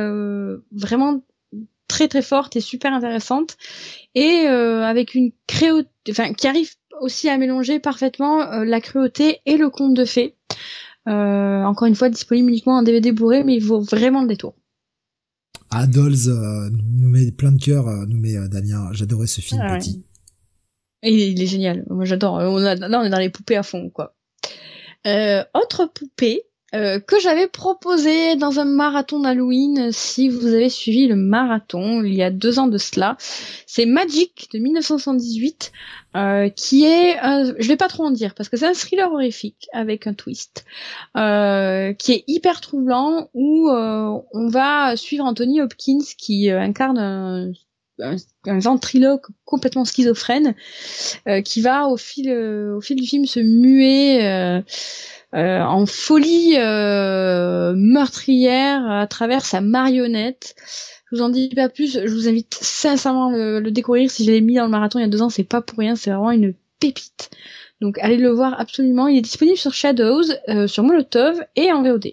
vraiment 0.70 1.20
très 1.88 2.08
très 2.08 2.22
forte 2.22 2.54
et 2.56 2.60
super 2.60 2.92
intéressante, 2.92 3.56
et 4.14 4.46
avec 4.46 5.14
une 5.14 5.32
créauté, 5.46 5.88
enfin 6.10 6.32
qui 6.34 6.46
arrive 6.46 6.70
aussi 7.00 7.28
à 7.28 7.36
mélanger 7.38 7.80
parfaitement 7.80 8.62
la 8.64 8.80
cruauté 8.80 9.40
et 9.46 9.56
le 9.56 9.70
conte 9.70 9.94
de 9.94 10.04
fées. 10.04 10.36
encore 11.06 11.86
une 11.86 11.96
fois, 11.96 12.08
disponible 12.08 12.50
uniquement 12.50 12.76
en 12.76 12.82
DVD 12.82 13.12
bourré, 13.12 13.44
mais 13.44 13.56
il 13.56 13.64
vaut 13.64 13.80
vraiment 13.80 14.22
le 14.22 14.28
détour. 14.28 14.54
Adolz 15.70 16.28
euh, 16.28 16.70
nous 16.70 17.08
met 17.08 17.30
plein 17.32 17.52
de 17.52 17.62
cœur, 17.62 17.88
euh, 17.88 18.06
nous 18.06 18.18
met 18.18 18.36
euh, 18.36 18.48
Damien. 18.48 18.88
J'adorais 18.92 19.26
ce 19.26 19.40
film 19.40 19.60
ah 19.64 19.78
petit. 19.78 20.04
Et 21.02 21.28
il 21.28 21.40
est 21.40 21.46
génial. 21.46 21.84
Moi 21.90 22.04
j'adore. 22.04 22.34
On 22.34 22.58
là 22.58 22.76
on 22.80 23.04
est 23.04 23.10
dans 23.10 23.18
les 23.18 23.30
poupées 23.30 23.56
à 23.56 23.62
fond 23.62 23.90
quoi. 23.90 24.14
autre 25.04 25.90
poupée 25.94 26.42
que 26.72 27.20
j'avais 27.20 27.46
proposé 27.46 28.36
dans 28.36 28.60
un 28.60 28.64
marathon 28.64 29.20
d'Halloween, 29.20 29.92
si 29.92 30.28
vous 30.28 30.48
avez 30.48 30.68
suivi 30.68 31.06
le 31.06 31.16
marathon 31.16 32.02
il 32.02 32.14
y 32.14 32.22
a 32.22 32.30
deux 32.30 32.58
ans 32.58 32.66
de 32.66 32.78
cela, 32.78 33.16
c'est 33.66 33.86
Magic 33.86 34.48
de 34.52 34.58
1978, 34.58 35.72
euh, 36.16 36.48
qui 36.48 36.84
est, 36.84 37.18
un, 37.18 37.44
je 37.58 37.68
vais 37.68 37.76
pas 37.76 37.88
trop 37.88 38.04
en 38.04 38.10
dire 38.10 38.34
parce 38.34 38.48
que 38.48 38.56
c'est 38.56 38.66
un 38.66 38.72
thriller 38.72 39.12
horrifique 39.12 39.68
avec 39.72 40.06
un 40.06 40.14
twist, 40.14 40.64
euh, 41.16 41.92
qui 41.92 42.12
est 42.12 42.24
hyper 42.26 42.62
troublant 42.62 43.28
où 43.34 43.68
euh, 43.68 44.18
on 44.32 44.48
va 44.48 44.96
suivre 44.96 45.24
Anthony 45.26 45.60
Hopkins 45.60 46.04
qui 46.16 46.50
euh, 46.50 46.58
incarne 46.58 46.98
un, 46.98 47.52
un, 48.00 48.58
ventriloque 48.58 49.26
complètement 49.44 49.84
schizophrène, 49.84 50.54
euh, 51.28 51.42
qui 51.42 51.60
va 51.60 51.86
au 51.86 51.98
fil, 51.98 52.30
au 52.30 52.80
fil 52.80 52.96
du 52.96 53.06
film 53.06 53.26
se 53.26 53.40
muer. 53.40 54.62
En 55.36 55.86
folie 55.86 56.56
meurtrière 57.76 58.90
à 58.90 59.06
travers 59.06 59.44
sa 59.44 59.60
marionnette. 59.60 60.54
Je 61.10 61.16
vous 61.16 61.22
en 61.22 61.28
dis 61.28 61.50
pas 61.54 61.68
plus. 61.68 62.00
Je 62.04 62.12
vous 62.12 62.28
invite 62.28 62.58
sincèrement 62.60 63.30
le, 63.30 63.60
le 63.60 63.70
découvrir. 63.70 64.10
Si 64.10 64.24
je 64.24 64.32
l'ai 64.32 64.40
mis 64.40 64.54
dans 64.54 64.64
le 64.64 64.70
marathon 64.70 64.98
il 64.98 65.02
y 65.02 65.04
a 65.04 65.08
deux 65.08 65.22
ans, 65.22 65.30
c'est 65.30 65.44
pas 65.44 65.60
pour 65.60 65.78
rien. 65.78 65.94
C'est 65.94 66.10
vraiment 66.10 66.32
une 66.32 66.54
pépite. 66.80 67.30
Donc 67.80 67.98
allez 67.98 68.16
le 68.16 68.30
voir 68.30 68.58
absolument. 68.58 69.08
Il 69.08 69.18
est 69.18 69.22
disponible 69.22 69.58
sur 69.58 69.74
Shadows, 69.74 70.24
euh, 70.48 70.66
sur 70.66 70.82
Molotov 70.82 71.42
et 71.56 71.72
en 71.72 71.82
VOD. 71.82 72.06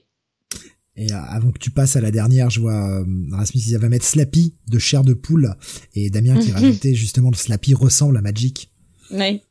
Et 0.95 1.11
euh, 1.11 1.15
avant 1.15 1.51
que 1.51 1.59
tu 1.59 1.71
passes 1.71 1.95
à 1.95 2.01
la 2.01 2.11
dernière, 2.11 2.49
je 2.49 2.59
vois 2.59 2.99
euh, 2.99 3.05
Rasmus 3.31 3.61
il 3.67 3.77
va 3.77 3.89
mettre 3.89 4.05
Slappy 4.05 4.55
de 4.67 4.77
chair 4.77 5.03
de 5.03 5.13
poule 5.13 5.55
et 5.95 6.09
Damien 6.09 6.37
qui 6.39 6.51
rajoutait 6.51 6.93
justement 6.93 7.31
le 7.31 7.35
Slappy 7.35 7.73
ressemble 7.73 8.17
à 8.17 8.21
Magic. 8.21 8.71
Oui. 9.11 9.41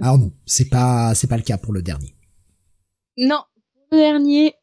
Alors 0.00 0.18
non, 0.18 0.32
c'est 0.46 0.68
pas 0.68 1.14
c'est 1.14 1.26
pas 1.26 1.36
le 1.36 1.42
cas 1.42 1.58
pour 1.58 1.72
le 1.72 1.82
dernier. 1.82 2.14
Non, 3.16 3.42
le 3.90 3.98
dernier, 3.98 4.54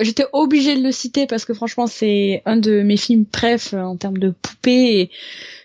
J'étais 0.00 0.24
obligée 0.32 0.74
de 0.76 0.82
le 0.82 0.90
citer 0.90 1.26
parce 1.26 1.44
que 1.44 1.52
franchement 1.52 1.86
c'est 1.86 2.42
un 2.46 2.56
de 2.56 2.80
mes 2.80 2.96
films 2.96 3.26
préf 3.26 3.74
euh, 3.74 3.82
en 3.82 3.96
termes 3.96 4.16
de 4.16 4.30
poupées 4.30 5.00
et 5.00 5.10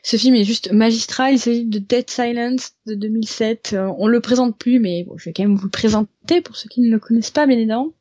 ce 0.04 0.18
film 0.18 0.36
est 0.36 0.44
juste 0.44 0.74
magistral. 0.74 1.34
Il 1.34 1.40
s'agit 1.40 1.66
de 1.66 1.80
Dead 1.80 2.10
Silence 2.10 2.74
de 2.88 2.96
2007. 2.96 3.72
Euh, 3.74 3.90
on 3.98 4.08
le 4.08 4.20
présente 4.20 4.58
plus 4.58 4.80
mais 4.80 5.06
bon, 5.06 5.18
je 5.18 5.26
vais 5.26 5.34
quand 5.34 5.44
même 5.44 5.56
vous 5.56 5.64
le 5.64 5.70
présenter 5.70 6.42
pour 6.42 6.58
ceux 6.58 6.68
qui 6.68 6.82
ne 6.82 6.92
le 6.92 7.00
connaissent 7.00 7.32
pas 7.32 7.48
bien 7.48 7.56
évidemment. 7.58 7.94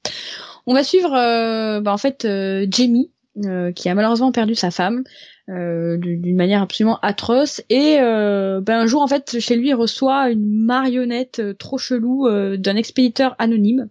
On 0.66 0.74
va 0.74 0.82
suivre 0.82 1.14
euh, 1.14 1.80
bah, 1.80 1.92
en 1.92 1.98
fait 1.98 2.26
Jamie 2.68 3.12
qui 3.76 3.88
a 3.88 3.94
malheureusement 3.94 4.32
perdu 4.32 4.56
sa 4.56 4.72
femme 4.72 5.04
d'une 5.48 6.36
manière 6.36 6.62
absolument 6.62 6.98
atroce 7.00 7.62
et 7.70 7.96
ben 7.96 8.68
un 8.68 8.86
jour 8.86 9.00
en 9.00 9.06
fait 9.06 9.38
chez 9.38 9.56
lui 9.56 9.68
il 9.68 9.74
reçoit 9.74 10.30
une 10.30 10.46
marionnette 10.46 11.40
trop 11.56 11.78
chelou 11.78 12.28
d'un 12.56 12.76
expéditeur 12.76 13.36
anonyme 13.38 13.88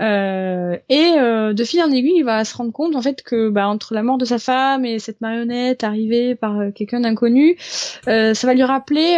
euh, 0.00 0.76
et 0.88 1.14
euh, 1.18 1.52
de 1.52 1.64
fil 1.64 1.82
en 1.82 1.90
aiguille, 1.90 2.18
il 2.18 2.24
va 2.24 2.44
se 2.44 2.56
rendre 2.56 2.72
compte 2.72 2.94
en 2.94 3.02
fait 3.02 3.22
que 3.22 3.48
bah, 3.48 3.66
entre 3.66 3.94
la 3.94 4.04
mort 4.04 4.16
de 4.16 4.24
sa 4.24 4.38
femme 4.38 4.84
et 4.84 5.00
cette 5.00 5.20
marionnette 5.20 5.82
arrivée 5.82 6.36
par 6.36 6.60
euh, 6.60 6.70
quelqu'un 6.70 7.00
d'inconnu, 7.00 7.56
ça 8.04 8.46
va 8.46 8.54
lui 8.54 8.62
rappeler 8.62 9.16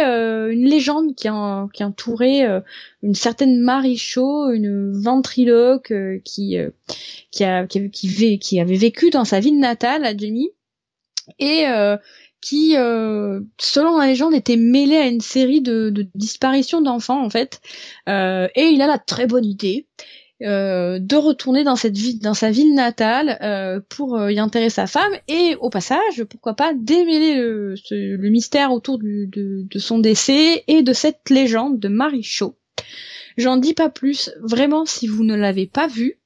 une 0.51 0.67
légende 0.67 1.15
qui, 1.15 1.29
entourait 1.29 2.61
une 3.03 3.15
certaine 3.15 3.59
Marie 3.59 3.97
Shaw, 3.97 4.51
une 4.51 4.91
ventriloque 4.91 5.93
qui 6.23 6.57
qui, 7.31 8.39
qui, 8.39 8.59
avait 8.59 8.75
vécu 8.75 9.09
dans 9.09 9.25
sa 9.25 9.39
ville 9.39 9.59
natale 9.59 10.05
à 10.05 10.15
Jamie 10.15 10.49
et 11.39 11.65
qui, 12.41 12.71
selon 12.73 13.97
la 13.97 14.07
légende, 14.07 14.33
était 14.33 14.57
mêlée 14.57 14.97
à 14.97 15.07
une 15.07 15.21
série 15.21 15.61
de, 15.61 15.89
de 15.89 16.07
disparitions 16.15 16.81
d'enfants 16.81 17.23
en 17.23 17.29
fait. 17.29 17.61
et 18.07 18.49
il 18.55 18.81
a 18.81 18.87
la 18.87 18.97
très 18.97 19.27
bonne 19.27 19.45
idée 19.45 19.87
euh, 20.43 20.97
de 20.99 21.15
retourner 21.15 21.63
dans 21.63 21.75
cette 21.75 21.95
ville, 21.95 22.19
dans 22.19 22.33
sa 22.33 22.49
ville 22.49 22.73
natale 22.73 23.37
euh, 23.41 23.79
pour 23.89 24.15
euh, 24.15 24.31
y 24.31 24.41
enterrer 24.41 24.69
sa 24.71 24.87
femme 24.87 25.11
et 25.27 25.55
au 25.59 25.69
passage, 25.69 26.23
pourquoi 26.23 26.55
pas 26.55 26.73
démêler 26.73 27.35
le, 27.35 28.29
mystère 28.29 28.71
autour 28.71 28.97
du, 28.97 29.27
de, 29.27 29.79
son 29.79 29.99
décès 29.99 30.63
et 30.67 30.81
de 30.81 30.93
cette 30.93 31.29
légende 31.29 31.79
de 31.79 31.87
Marie 31.89 32.23
Chaud. 32.23 32.57
J'en 33.37 33.57
dis 33.57 33.73
pas 33.73 33.89
plus. 33.89 34.31
Vraiment, 34.41 34.85
si 34.85 35.07
vous 35.07 35.23
ne 35.23 35.35
l'avez 35.35 35.67
pas 35.67 35.87
vu, 35.87 36.19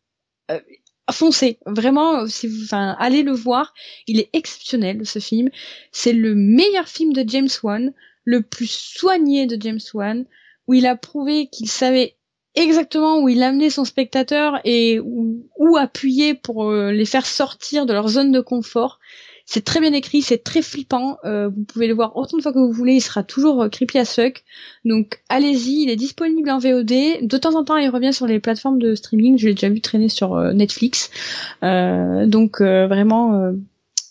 foncez. 1.11 1.59
Vraiment, 1.65 2.25
si 2.25 2.47
vous, 2.47 2.67
allez 2.71 3.23
le 3.23 3.33
voir. 3.33 3.73
Il 4.07 4.19
est 4.19 4.29
exceptionnel 4.33 5.05
ce 5.05 5.19
film. 5.19 5.49
C'est 5.91 6.13
le 6.13 6.35
meilleur 6.35 6.87
film 6.87 7.11
de 7.11 7.23
James 7.27 7.49
Wan, 7.63 7.93
le 8.23 8.41
plus 8.41 8.71
soigné 8.71 9.45
de 9.45 9.61
James 9.61 9.79
Wan, 9.93 10.25
où 10.67 10.73
il 10.73 10.85
a 10.85 10.95
prouvé 10.95 11.47
qu'il 11.47 11.69
savait 11.69 12.15
exactement 12.55 13.19
où 13.19 13.29
il 13.29 13.43
amenait 13.43 13.69
son 13.69 13.85
spectateur 13.85 14.59
et 14.63 14.99
où, 14.99 15.77
appuyer 15.77 16.35
pour 16.35 16.71
euh, 16.71 16.91
les 16.91 17.05
faire 17.05 17.25
sortir 17.25 17.85
de 17.85 17.91
leur 17.91 18.07
zone 18.07 18.31
de 18.31 18.39
confort. 18.39 18.99
C'est 19.45 19.63
très 19.65 19.81
bien 19.81 19.91
écrit, 19.93 20.21
c'est 20.21 20.43
très 20.43 20.61
flippant. 20.61 21.17
Euh, 21.25 21.49
vous 21.49 21.63
pouvez 21.65 21.87
le 21.87 21.93
voir 21.93 22.15
autant 22.15 22.37
de 22.37 22.41
fois 22.41 22.53
que 22.53 22.59
vous 22.59 22.71
voulez, 22.71 22.93
il 22.93 23.01
sera 23.01 23.23
toujours 23.23 23.63
euh, 23.63 23.69
creepy 23.69 23.97
as 23.97 24.15
fuck. 24.15 24.43
Donc 24.85 25.21
allez-y, 25.27 25.83
il 25.83 25.89
est 25.89 25.97
disponible 25.97 26.49
en 26.49 26.59
VOD. 26.59 27.21
De 27.21 27.37
temps 27.37 27.55
en 27.55 27.63
temps, 27.65 27.75
il 27.75 27.89
revient 27.89 28.13
sur 28.13 28.25
les 28.25 28.39
plateformes 28.39 28.79
de 28.79 28.95
streaming. 28.95 29.37
Je 29.37 29.47
l'ai 29.47 29.53
déjà 29.53 29.69
vu 29.69 29.81
traîner 29.81 30.09
sur 30.09 30.35
Netflix. 30.53 31.11
donc 31.61 32.61
vraiment, 32.61 33.51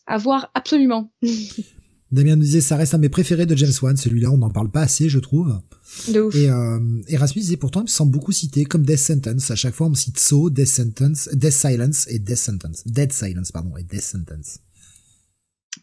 à 0.06 0.18
voir 0.18 0.50
absolument. 0.55 1.10
Damien 2.15 2.36
nous 2.36 2.43
disait 2.43 2.60
ça 2.60 2.76
reste 2.76 2.94
un 2.94 2.99
de 2.99 3.02
mes 3.02 3.09
préférés 3.09 3.47
de 3.47 3.57
James 3.57 3.73
Wan, 3.83 3.97
celui-là 3.97 4.31
on 4.31 4.39
n'en 4.39 4.51
parle 4.51 4.70
pas 4.70 4.83
assez 4.83 5.09
je 5.09 5.18
trouve. 5.18 5.60
De 6.09 6.20
ouf. 6.20 6.34
Et 6.34 6.49
euh, 6.49 6.78
Erasmus 7.09 7.43
disait 7.43 7.57
pourtant 7.57 7.81
il 7.81 7.84
me 7.84 7.89
semble 7.89 8.12
beaucoup 8.12 8.33
cité 8.33 8.65
comme 8.65 8.84
Death 8.84 8.99
Sentence. 8.99 9.51
À 9.51 9.57
chaque 9.57 9.75
fois 9.75 9.89
on 9.89 9.91
me 9.91 9.94
cite 9.94 10.18
So, 10.18 10.51
Death 10.51 10.68
Sentence, 10.68 11.28
Death 11.33 11.52
Silence 11.52 12.07
et 12.09 12.18
Death 12.18 12.39
Sentence. 12.39 12.83
Dead 12.86 13.12
Silence 13.12 13.52
pardon 13.52 13.76
et 13.76 13.83
Death 13.83 14.02
Sentence. 14.02 14.60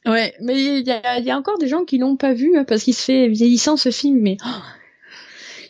Ouais, 0.05 0.33
mais 0.41 0.79
il 0.79 0.87
y 0.87 0.91
a, 0.91 1.19
y 1.19 1.29
a, 1.29 1.37
encore 1.37 1.57
des 1.57 1.67
gens 1.67 1.83
qui 1.83 1.97
l'ont 1.97 2.15
pas 2.15 2.33
vu 2.33 2.57
hein, 2.57 2.65
parce 2.67 2.83
qu'il 2.83 2.93
se 2.93 3.03
fait 3.03 3.27
vieillissant 3.27 3.77
ce 3.77 3.91
film, 3.91 4.19
mais 4.21 4.37
oh, 4.43 4.61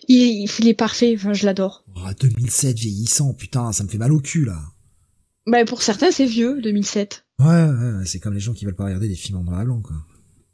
il, 0.08 0.48
il, 0.60 0.68
est 0.68 0.74
parfait. 0.74 1.14
Enfin, 1.16 1.34
je 1.34 1.46
l'adore. 1.46 1.84
Oh, 1.96 2.08
2007 2.20 2.78
vieillissant, 2.78 3.34
putain, 3.34 3.72
ça 3.72 3.84
me 3.84 3.90
fait 3.90 3.98
mal 3.98 4.12
au 4.12 4.20
cul 4.20 4.46
là. 4.46 4.60
Bah 5.48 5.66
pour 5.66 5.82
certains 5.82 6.12
c'est 6.12 6.26
vieux, 6.26 6.62
2007. 6.62 7.26
Ouais, 7.40 7.46
ouais 7.48 8.06
c'est 8.06 8.20
comme 8.20 8.36
les 8.36 8.40
gens 8.40 8.54
qui 8.54 8.66
veulent 8.66 8.76
pas 8.76 8.86
regarder 8.86 9.08
des 9.08 9.16
films 9.16 9.40
en 9.40 9.44
noir 9.44 9.62
et 9.62 9.66
blanc 9.66 9.82
quoi. 9.82 9.96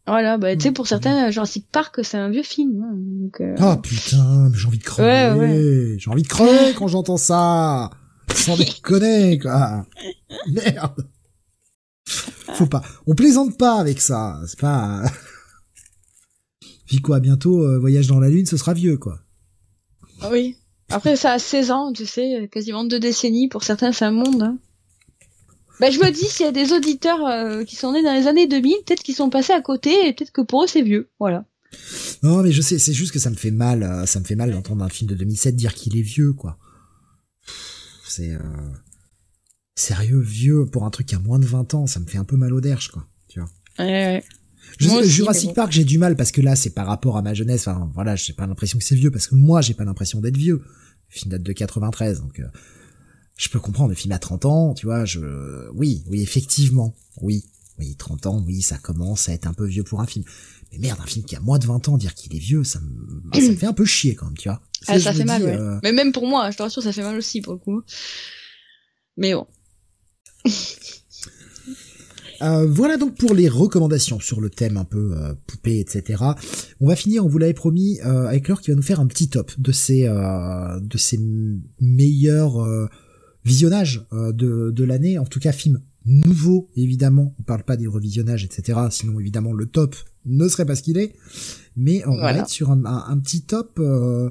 Voilà, 0.08 0.38
bah 0.38 0.56
tu 0.56 0.64
sais 0.64 0.72
pour 0.72 0.88
certains 0.88 1.30
Jurassic 1.32 1.68
Park 1.70 2.00
c'est 2.02 2.18
un 2.18 2.30
vieux 2.30 2.44
film. 2.44 2.82
Hein, 2.82 2.96
donc, 2.96 3.42
euh... 3.42 3.56
Oh 3.60 3.76
putain, 3.76 4.48
mais 4.50 4.58
j'ai 4.58 4.68
envie 4.68 4.78
de 4.78 4.84
crever. 4.84 5.38
Ouais, 5.38 5.50
ouais. 5.50 5.96
J'ai 6.00 6.10
envie 6.10 6.24
de 6.24 6.28
crever 6.28 6.74
quand 6.76 6.88
j'entends 6.88 7.18
ça. 7.18 7.92
Sans 8.34 8.56
déconner 8.58 9.38
quoi. 9.38 9.86
Merde. 10.48 11.06
Faut 12.06 12.68
pas. 12.68 12.82
On 13.06 13.16
plaisante 13.16 13.58
pas 13.58 13.80
avec 13.80 14.00
ça. 14.00 14.40
C'est 14.48 14.60
pas. 14.60 15.04
Puis 16.88 17.02
quoi, 17.02 17.20
bientôt 17.20 17.66
euh, 17.66 17.78
voyage 17.78 18.08
dans 18.08 18.22
la 18.22 18.30
lune, 18.30 18.46
ce 18.46 18.56
sera 18.56 18.74
vieux 18.74 18.96
quoi. 18.96 19.20
Oui. 20.32 20.56
Après 20.90 21.18
ça 21.18 21.34
a 21.34 21.40
16 21.40 21.72
ans, 21.72 21.92
tu 21.92 22.06
sais, 22.06 22.48
quasiment 22.50 22.86
deux 22.86 23.00
décennies. 23.00 23.50
Pour 23.50 23.64
certains 23.64 23.92
c'est 23.92 24.06
un 24.06 24.12
monde. 24.12 24.42
Hein. 24.42 24.58
Bah, 25.80 25.92
je 25.92 26.00
me 26.00 26.10
dis, 26.10 26.26
s'il 26.26 26.46
y 26.46 26.50
a 26.50 26.52
des 26.52 26.74
auditeurs 26.74 27.26
euh, 27.26 27.64
qui 27.64 27.76
sont 27.76 27.94
nés 27.94 28.04
dans 28.04 28.14
les 28.14 28.28
années 28.28 28.48
2000, 28.48 28.78
peut-être 28.86 29.04
qu'ils 29.04 29.16
sont 29.16 29.30
passés 29.30 29.54
à 29.54 29.62
côté 29.62 30.08
et 30.08 30.14
peut-être 30.14 30.32
que 30.32 30.42
pour 30.42 30.64
eux 30.64 30.68
c'est 30.68 30.82
vieux. 30.82 31.10
Voilà. 31.20 31.46
Non, 32.24 32.42
mais 32.42 32.52
je 32.52 32.62
sais, 32.62 32.80
c'est 32.80 32.94
juste 32.94 33.12
que 33.12 33.20
ça 33.20 33.30
me 33.30 33.36
fait 33.36 33.52
mal, 33.52 33.84
euh, 33.84 34.06
ça 34.06 34.20
me 34.20 34.26
fait 34.26 34.36
mal 34.36 34.52
d'entendre 34.52 34.84
un 34.84 34.90
film 34.90 35.10
de 35.10 35.16
2007 35.16 35.56
dire 35.56 35.74
qu'il 35.74 35.98
est 35.98 36.02
vieux, 36.02 36.34
quoi. 36.34 36.58
C'est 38.08 38.32
euh... 38.32 38.40
sérieux 39.76 40.20
vieux 40.20 40.66
pour 40.66 40.86
un 40.86 40.90
truc 40.90 41.08
qui 41.08 41.16
a 41.16 41.20
moins 41.20 41.40
de 41.40 41.46
20 41.46 41.74
ans, 41.76 41.86
ça 41.86 42.00
me 42.00 42.08
fait 42.08 42.18
un 42.18 42.24
peu 42.24 42.38
mal 42.38 42.54
au 42.54 42.62
derche, 42.62 42.90
quoi. 42.90 43.06
Tu 43.28 43.40
vois. 43.40 43.50
Ouais, 43.78 43.86
ouais. 43.86 44.24
Je 44.80 44.88
sais, 44.88 44.96
aussi, 44.96 45.10
Jurassic 45.10 45.50
bon. 45.50 45.56
Park, 45.56 45.72
j'ai 45.72 45.86
du 45.86 45.98
mal 45.98 46.16
parce 46.16 46.32
que 46.32 46.42
là, 46.42 46.56
c'est 46.56 46.72
par 46.72 46.88
rapport 46.88 47.18
à 47.18 47.22
ma 47.22 47.34
jeunesse. 47.34 47.68
Enfin, 47.68 47.90
voilà, 47.94 48.16
j'ai 48.16 48.34
pas 48.34 48.48
l'impression 48.48 48.80
que 48.80 48.84
c'est 48.84 48.96
vieux 48.96 49.12
parce 49.12 49.28
que 49.28 49.36
moi, 49.36 49.62
j'ai 49.62 49.74
pas 49.74 49.86
l'impression 49.86 50.20
d'être 50.20 50.38
vieux. 50.38 50.62
Le 51.10 51.16
film 51.16 51.32
date 51.32 51.44
de 51.44 51.54
93, 51.54 52.22
donc. 52.22 52.40
Euh 52.40 52.48
je 53.38 53.50
peux 53.50 53.60
comprendre, 53.60 53.90
le 53.90 53.96
film 53.96 54.12
a 54.12 54.20
30 54.20 54.46
ans, 54.46 54.74
tu 54.74 54.88
vois, 54.88 55.06
je, 55.06 55.70
oui, 55.74 56.04
oui, 56.08 56.22
effectivement, 56.22 56.96
oui, 57.22 57.46
oui, 57.80 57.96
30 57.96 58.26
ans, 58.26 58.44
oui, 58.46 58.62
ça 58.62 58.78
commence 58.78 59.30
à 59.30 59.34
être 59.34 59.48
un 59.48 59.54
peu 59.54 59.66
vieux 59.66 59.84
pour 59.84 60.02
un 60.02 60.08
film. 60.08 60.26
Mais 60.72 60.80
merde, 60.80 61.00
un 61.02 61.06
film 61.06 61.24
qui 61.24 61.36
a 61.36 61.40
moins 61.40 61.60
de 61.60 61.66
20 61.66 61.88
ans, 61.88 61.98
dire 61.98 62.14
qu'il 62.14 62.36
est 62.36 62.40
vieux, 62.40 62.64
ça 62.64 62.80
me, 62.82 63.40
ça 63.40 63.48
me 63.48 63.56
fait 63.56 63.68
un 63.68 63.74
peu 63.74 63.86
chier 63.86 64.16
quand 64.16 64.26
même, 64.26 64.38
tu 64.38 64.50
vois. 64.50 64.62
Ah, 64.88 65.00
ça 65.00 65.14
fait 65.14 65.24
mal, 65.24 65.42
dis, 65.42 65.48
ouais. 65.48 65.56
euh... 65.56 65.80
Mais 65.84 65.92
même 65.92 66.12
pour 66.12 66.28
moi, 66.28 66.52
je 66.52 66.58
te 66.58 66.64
rassure, 66.64 66.84
ça 66.84 66.92
fait 66.92 67.04
mal 67.04 67.16
aussi 67.16 67.42
pour 67.42 67.54
le 67.54 67.60
coup. 67.60 67.82
Mais 69.16 69.34
bon. 69.34 69.48
Euh, 72.44 72.68
voilà 72.68 72.98
donc 72.98 73.16
pour 73.16 73.34
les 73.34 73.50
recommandations 73.50 74.20
sur 74.20 74.42
le 74.42 74.52
thème 74.52 74.78
un 74.78 74.86
peu 74.86 75.14
euh, 75.18 75.34
poupée, 75.48 75.80
etc. 75.80 76.24
On 76.80 76.88
va 76.88 76.96
finir, 76.96 77.26
on 77.26 77.28
vous 77.28 77.40
l'avait 77.40 77.56
promis, 77.56 78.00
euh, 78.06 78.28
avec 78.28 78.48
Laure 78.48 78.62
qui 78.62 78.70
va 78.70 78.76
nous 78.76 78.84
faire 78.84 79.00
un 79.00 79.08
petit 79.08 79.28
top 79.28 79.52
de 79.58 79.72
ses 79.72 80.06
euh, 80.06 80.80
de 80.80 80.98
ses 81.00 81.20
meilleurs 81.80 82.64
euh, 82.64 82.88
visionnage 83.48 84.06
euh, 84.14 84.32
de, 84.32 84.72
de 84.72 84.84
l'année, 84.84 85.18
en 85.18 85.26
tout 85.26 85.40
cas 85.40 85.52
film 85.52 85.82
nouveau 86.06 86.70
évidemment, 86.76 87.36
on 87.40 87.44
parle 87.44 87.64
pas 87.64 87.76
des 87.78 87.88
revisionnages 87.88 88.46
etc. 88.46 88.80
Sinon 88.92 89.20
évidemment 89.20 89.54
le 89.54 89.66
top 89.66 89.96
ne 90.26 90.48
serait 90.48 90.66
pas 90.66 90.76
ce 90.76 90.84
qu'il 90.84 90.98
est, 90.98 91.14
mais 91.76 92.06
on 92.06 92.16
voilà. 92.16 92.34
va 92.34 92.40
être 92.40 92.50
sur 92.50 92.72
un, 92.72 92.86
un, 92.86 93.06
un 93.08 93.20
petit 93.20 93.44
top, 93.44 93.80
euh, 93.80 94.30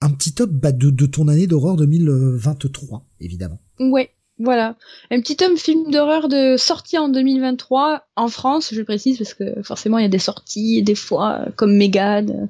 un 0.00 0.10
petit 0.10 0.32
top 0.32 0.50
bah, 0.50 0.72
de, 0.72 0.90
de 0.90 1.06
ton 1.06 1.28
année 1.28 1.46
d'horreur 1.46 1.76
2023 1.76 3.06
évidemment. 3.20 3.60
Ouais. 3.80 4.10
Voilà, 4.38 4.76
un 5.10 5.20
petit 5.20 5.36
tome 5.36 5.56
film 5.56 5.90
d'horreur 5.90 6.26
de 6.26 6.56
sortie 6.56 6.98
en 6.98 7.08
2023 7.10 8.08
en 8.16 8.28
France, 8.28 8.70
je 8.72 8.82
précise 8.82 9.18
parce 9.18 9.34
que 9.34 9.62
forcément 9.62 9.98
il 9.98 10.02
y 10.02 10.06
a 10.06 10.08
des 10.08 10.18
sorties 10.18 10.82
des 10.82 10.94
fois 10.96 11.46
comme 11.54 11.76
Megan, 11.76 12.48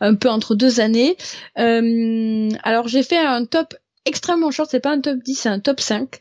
un 0.00 0.14
peu 0.14 0.28
entre 0.28 0.56
deux 0.56 0.80
années. 0.80 1.16
Euh, 1.58 2.48
alors 2.64 2.88
j'ai 2.88 3.02
fait 3.04 3.18
un 3.18 3.44
top 3.44 3.74
extrêmement 4.06 4.50
short, 4.50 4.70
c'est 4.70 4.80
pas 4.80 4.90
un 4.90 5.00
top 5.00 5.18
10, 5.18 5.34
c'est 5.34 5.48
un 5.48 5.60
top 5.60 5.80
5. 5.80 6.20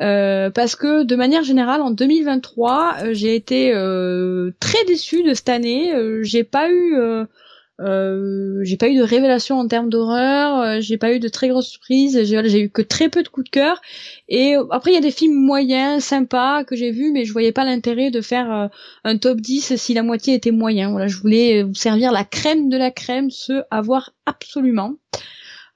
Euh, 0.00 0.50
parce 0.50 0.76
que 0.76 1.04
de 1.04 1.16
manière 1.16 1.42
générale, 1.42 1.80
en 1.80 1.90
2023, 1.90 2.96
euh, 3.02 3.14
j'ai 3.14 3.34
été 3.34 3.72
euh, 3.74 4.52
très 4.60 4.84
déçue 4.84 5.22
de 5.22 5.34
cette 5.34 5.48
année. 5.48 5.94
Euh, 5.94 6.22
j'ai 6.22 6.44
pas 6.44 6.70
eu 6.70 6.96
euh, 6.96 8.60
j'ai 8.62 8.76
pas 8.76 8.90
eu 8.90 8.96
de 8.96 9.02
révélation 9.02 9.58
en 9.58 9.66
termes 9.66 9.88
d'horreur, 9.88 10.82
j'ai 10.82 10.98
pas 10.98 11.14
eu 11.14 11.18
de 11.18 11.28
très 11.28 11.48
grosses 11.48 11.68
surprises, 11.68 12.24
j'ai 12.24 12.60
eu 12.60 12.68
que 12.68 12.82
très 12.82 13.08
peu 13.08 13.22
de 13.22 13.28
coups 13.28 13.46
de 13.46 13.50
cœur. 13.50 13.80
Et 14.28 14.54
après, 14.70 14.90
il 14.90 14.94
y 14.94 14.98
a 14.98 15.00
des 15.00 15.10
films 15.10 15.34
moyens, 15.34 16.04
sympas 16.04 16.64
que 16.64 16.76
j'ai 16.76 16.90
vus, 16.90 17.10
mais 17.10 17.24
je 17.24 17.32
voyais 17.32 17.52
pas 17.52 17.64
l'intérêt 17.64 18.10
de 18.10 18.20
faire 18.20 18.68
un 19.04 19.16
top 19.16 19.40
10 19.40 19.76
si 19.76 19.94
la 19.94 20.02
moitié 20.02 20.34
était 20.34 20.50
moyen. 20.50 20.90
Voilà, 20.90 21.06
je 21.06 21.16
voulais 21.16 21.62
vous 21.62 21.74
servir 21.74 22.12
la 22.12 22.24
crème 22.24 22.68
de 22.68 22.76
la 22.76 22.90
crème, 22.90 23.30
ce 23.30 23.62
à 23.70 23.80
voir 23.80 24.12
absolument. 24.26 24.96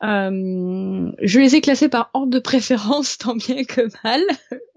Euh, 0.05 1.13
je 1.23 1.41
les 1.41 1.55
ai 1.55 1.61
classés 1.61 1.89
par 1.89 2.11
ordre 2.13 2.31
de 2.31 2.39
préférence, 2.39 3.19
tant 3.19 3.37
bien 3.37 3.65
que 3.65 3.89
mal. 4.03 4.21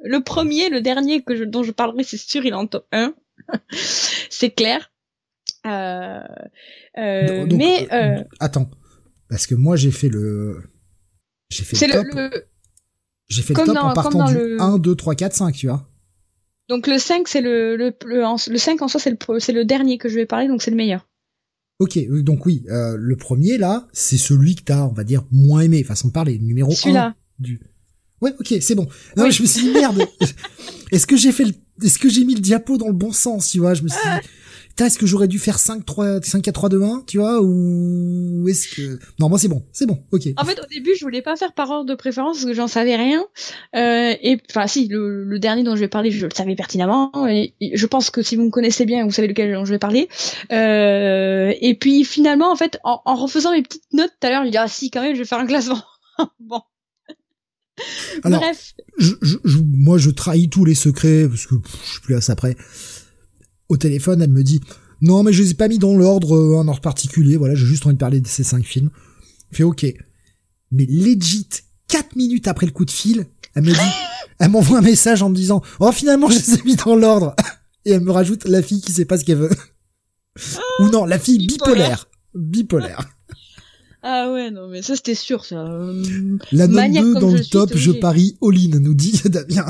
Le 0.04 0.24
premier, 0.24 0.70
le 0.70 0.82
dernier 0.82 1.22
que 1.22 1.36
je, 1.36 1.44
dont 1.44 1.64
je 1.64 1.72
parlerai, 1.72 2.04
c'est 2.04 2.18
sûr, 2.18 2.46
il 2.46 2.50
est 2.50 2.54
en 2.54 2.68
top 2.68 2.88
1. 2.92 3.14
c'est 3.72 4.52
clair. 4.52 4.92
Euh, 5.66 6.20
euh, 6.98 7.46
Donc, 7.46 7.58
mais 7.58 7.88
euh, 7.92 8.24
attends, 8.40 8.70
parce 9.30 9.48
que 9.48 9.56
moi 9.56 9.76
j'ai 9.76 9.92
fait 9.92 10.08
le, 10.08 10.62
j'ai 11.50 11.64
fait 11.64 11.88
le 11.88 11.94
top. 11.94 12.06
Le. 12.14 12.46
J'ai 13.28 13.42
fait 13.42 13.54
le 13.54 13.66
top 13.66 13.76
dans, 13.76 13.90
en 13.90 13.94
partant 13.94 14.26
du 14.26 14.36
le... 14.36 14.62
1, 14.62 14.78
2, 14.78 14.96
3, 14.96 15.16
4, 15.16 15.34
5, 15.34 15.56
tu 15.56 15.68
vois. 15.68 15.90
Donc 16.70 16.88
le 16.88 16.98
5 16.98 17.28
c'est 17.28 17.42
le 17.42 17.76
le, 17.76 17.94
le, 18.06 18.24
le 18.52 18.58
5 18.58 18.82
en 18.82 18.88
soi 18.88 19.00
c'est 19.00 19.10
le 19.10 19.40
c'est 19.40 19.54
le 19.54 19.66
dernier 19.66 19.98
que 19.98 20.10
je 20.10 20.16
vais 20.16 20.26
parler 20.26 20.48
donc 20.48 20.62
c'est 20.62 20.72
le 20.72 20.78
meilleur. 20.78 21.08
Ok, 21.80 22.00
donc 22.24 22.46
oui, 22.48 22.64
euh, 22.70 22.96
le 22.98 23.16
premier 23.16 23.58
là, 23.60 23.88
c'est 23.94 24.18
celui 24.18 24.56
que 24.56 24.64
t'as, 24.64 24.82
on 24.82 24.94
va 24.94 25.04
dire, 25.04 25.24
moins 25.32 25.62
aimé, 25.62 25.84
façon 25.84 26.08
de 26.08 26.14
parler, 26.14 26.40
numéro 26.40 26.74
1 26.86 27.14
du. 27.38 27.60
Ouais, 28.20 28.34
ok, 28.40 28.56
c'est 28.62 28.74
bon. 28.74 28.88
Non, 29.16 29.26
oui. 29.26 29.32
je 29.32 29.44
me 29.44 29.48
suis 29.48 29.62
dit 29.62 29.72
merde. 29.72 30.04
est-ce 30.92 31.06
que 31.06 31.16
j'ai 31.16 31.32
fait 31.32 31.46
le, 31.46 31.54
est-ce 31.84 32.00
que 32.00 32.10
j'ai 32.10 32.26
mis 32.26 32.34
le 32.34 32.42
diapo 32.42 32.80
dans 32.80 32.88
le 32.88 32.94
bon 32.94 33.12
sens, 33.12 33.52
tu 33.52 33.60
vois 33.60 33.76
Je 33.76 33.84
me 33.84 33.90
suis 33.90 34.00
dit, 34.00 34.28
est-ce 34.86 34.98
que 34.98 35.06
j'aurais 35.06 35.28
dû 35.28 35.40
faire 35.40 35.60
5 35.60 35.86
3 35.86 36.22
5 36.22 36.42
4 36.42 36.54
3 36.54 36.70
2 36.70 36.82
1, 36.82 37.04
tu 37.08 37.18
vois 37.18 37.42
ou 37.42 38.48
est-ce 38.48 38.68
que 38.68 39.00
Non, 39.20 39.30
moi 39.30 39.40
c'est 39.40 39.48
bon, 39.48 39.64
c'est 39.72 39.86
bon. 39.86 40.04
OK. 40.12 40.24
En 40.38 40.46
fait, 40.46 40.60
au 40.60 40.66
début, 40.68 40.92
je 40.98 41.04
voulais 41.04 41.22
pas 41.22 41.36
faire 41.36 41.54
par 41.54 41.70
ordre 41.70 41.90
de 41.90 41.96
préférence 41.96 42.38
parce 42.38 42.46
que 42.46 42.54
j'en 42.54 42.68
savais 42.68 42.96
rien. 42.96 43.26
Euh, 43.76 44.14
et 44.22 44.38
enfin 44.50 44.68
si 44.68 44.88
le, 44.88 45.24
le, 45.24 45.40
dernier 45.40 45.64
dont 45.64 45.76
je 45.76 45.82
vais 45.82 45.88
parler, 45.88 46.12
je 46.12 46.26
le 46.26 46.34
savais 46.34 46.56
pertinemment 46.56 47.12
et, 47.28 47.54
et, 47.60 47.78
je 47.78 47.86
pense 47.86 48.10
que 48.10 48.22
si 48.22 48.36
vous 48.36 48.44
me 48.44 48.50
connaissez 48.50 48.86
bien, 48.86 49.06
vous 49.06 49.12
savez 49.12 49.28
lequel 49.28 49.54
dont 49.54 49.66
je 49.66 49.72
vais 49.72 49.80
parler. 49.80 50.10
Euh, 50.52 51.54
et 51.60 51.76
puis 51.76 52.04
finalement 52.04 52.52
en 52.52 52.56
fait 52.56 52.80
en, 52.84 53.02
en 53.06 53.16
refaisant 53.16 53.52
mes 53.52 53.64
petites 53.64 53.94
notes 53.94 54.12
tout 54.20 54.28
à 54.28 54.30
l'heure, 54.30 54.46
je 54.46 54.52
dis 54.52 54.58
ah 54.58 54.68
si 54.68 54.92
quand 54.92 55.02
même, 55.02 55.14
je 55.14 55.20
vais 55.20 55.26
faire 55.26 55.40
un 55.40 55.48
classement. 55.48 55.82
bon. 56.40 56.62
Alors, 58.24 58.42
Bref. 58.42 58.74
Je, 58.98 59.14
je, 59.22 59.38
je, 59.44 59.60
moi, 59.60 59.98
je 59.98 60.10
trahis 60.10 60.50
tous 60.50 60.66
les 60.66 60.74
secrets 60.74 61.28
parce 61.28 61.46
que 61.46 61.56
pff, 61.56 61.76
je 61.86 61.92
suis 61.92 62.02
plus 62.02 62.16
à 62.16 62.22
ça 62.22 62.36
près 62.36 62.56
au 63.70 63.78
téléphone, 63.78 64.22
elle 64.22 64.32
me 64.32 64.44
dit 64.44 64.62
non 65.02 65.24
mais 65.24 65.34
je 65.34 65.44
les 65.44 65.52
ai 65.52 65.54
pas 65.54 65.68
mis 65.68 65.80
dans 65.80 65.96
l'ordre, 65.96 66.36
euh, 66.36 66.60
un 66.60 66.68
ordre 66.68 66.82
particulier, 66.82 67.38
voilà, 67.38 67.56
j'ai 67.56 67.66
juste 67.66 67.86
envie 67.86 67.96
de 67.96 68.00
parler 68.00 68.22
de 68.22 68.28
ces 68.28 68.44
cinq 68.44 68.66
films. 68.66 68.90
Je 69.52 69.58
fais 69.58 69.64
ok. 69.64 69.86
Mais 70.72 70.86
legit, 70.86 71.48
quatre 71.88 72.16
minutes 72.16 72.48
après 72.48 72.66
le 72.66 72.72
coup 72.72 72.86
de 72.86 72.92
fil, 72.92 73.28
elle 73.56 73.64
me 73.64 73.72
dit, 73.72 73.80
elle 74.40 74.50
m'envoie 74.50 74.80
un 74.80 74.82
message 74.82 75.22
en 75.22 75.30
me 75.30 75.36
disant 75.36 75.62
oh 75.80 75.92
finalement 75.92 76.30
je 76.30 76.38
les 76.38 76.60
ai 76.60 76.64
mis 76.64 76.76
dans 76.76 76.96
l'ordre 76.96 77.36
et 77.86 77.92
elle 77.92 78.02
me 78.02 78.12
rajoute 78.12 78.46
la 78.46 78.62
fille 78.62 78.82
qui 78.82 78.92
sait 78.92 79.06
pas 79.06 79.18
ce 79.18 79.24
qu'elle 79.24 79.38
veut. 79.38 79.56
Ou 80.80 80.90
non, 80.90 81.06
la 81.06 81.18
fille 81.18 81.46
bipolaire. 81.48 82.08
Bipolaire. 82.36 83.10
Ah 84.04 84.32
ouais, 84.32 84.52
non, 84.52 84.68
mais 84.68 84.82
ça 84.82 84.96
c'était 84.96 85.16
sûr, 85.16 85.44
ça. 85.44 85.66
La 86.52 86.68
note 86.68 86.92
2 86.92 87.14
dans 87.16 87.32
le 87.32 87.44
top, 87.44 87.76
je 87.76 87.92
parie 87.92 88.38
all-in, 88.42 88.80
nous 88.80 88.94
dit 88.94 89.22
Damien. 89.26 89.66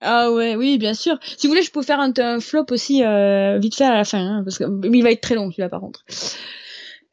Ah 0.00 0.30
ouais, 0.30 0.56
oui, 0.56 0.78
bien 0.78 0.94
sûr. 0.94 1.18
Si 1.22 1.46
vous 1.46 1.52
voulez, 1.52 1.62
je 1.62 1.70
peux 1.70 1.82
faire 1.82 2.00
un, 2.00 2.40
flop 2.40 2.66
aussi 2.70 3.02
euh, 3.02 3.58
vite 3.58 3.76
fait 3.76 3.84
à 3.84 3.94
la 3.94 4.04
fin, 4.04 4.18
hein, 4.18 4.42
parce 4.44 4.58
que 4.58 4.64
il 4.92 5.02
va 5.02 5.10
être 5.10 5.22
très 5.22 5.34
long 5.34 5.50
celui-là 5.50 5.68
par 5.68 5.80
contre. 5.80 6.04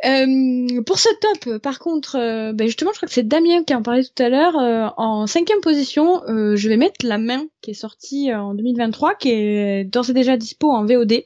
Euh, 0.05 0.81
pour 0.85 0.99
ce 0.99 1.07
top, 1.21 1.59
par 1.59 1.79
contre, 1.79 2.17
euh, 2.17 2.51
ben 2.51 2.67
justement, 2.67 2.91
je 2.91 2.97
crois 2.97 3.07
que 3.07 3.13
c'est 3.13 3.25
Damien 3.25 3.63
qui 3.63 3.73
en 3.73 3.81
parlait 3.81 4.03
tout 4.03 4.21
à 4.21 4.27
l'heure. 4.27 4.55
En 4.97 5.27
cinquième 5.27 5.61
position, 5.61 6.21
je 6.27 6.67
vais 6.67 6.75
mettre 6.75 7.05
La 7.05 7.17
Main, 7.17 7.45
qui 7.61 7.71
est 7.71 7.73
sortie 7.73 8.33
en 8.33 8.53
2023, 8.53 9.15
qui 9.15 9.29
est 9.31 9.85
d'ores 9.85 10.09
et 10.09 10.13
déjà 10.13 10.35
dispo 10.35 10.69
en 10.69 10.85
VOD. 10.85 11.23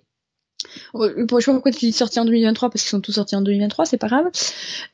Je 0.93 0.99
sais 0.99 1.25
pas 1.27 1.53
pourquoi 1.53 1.71
tu 1.71 1.85
dis 1.85 1.91
sorti 1.91 2.19
en 2.19 2.25
2023 2.25 2.69
parce 2.69 2.81
qu'ils 2.81 2.89
sont 2.89 3.01
tous 3.01 3.13
sortis 3.13 3.35
en 3.35 3.41
2023, 3.41 3.85
c'est 3.85 3.97
pas 3.97 4.07
grave. 4.07 4.25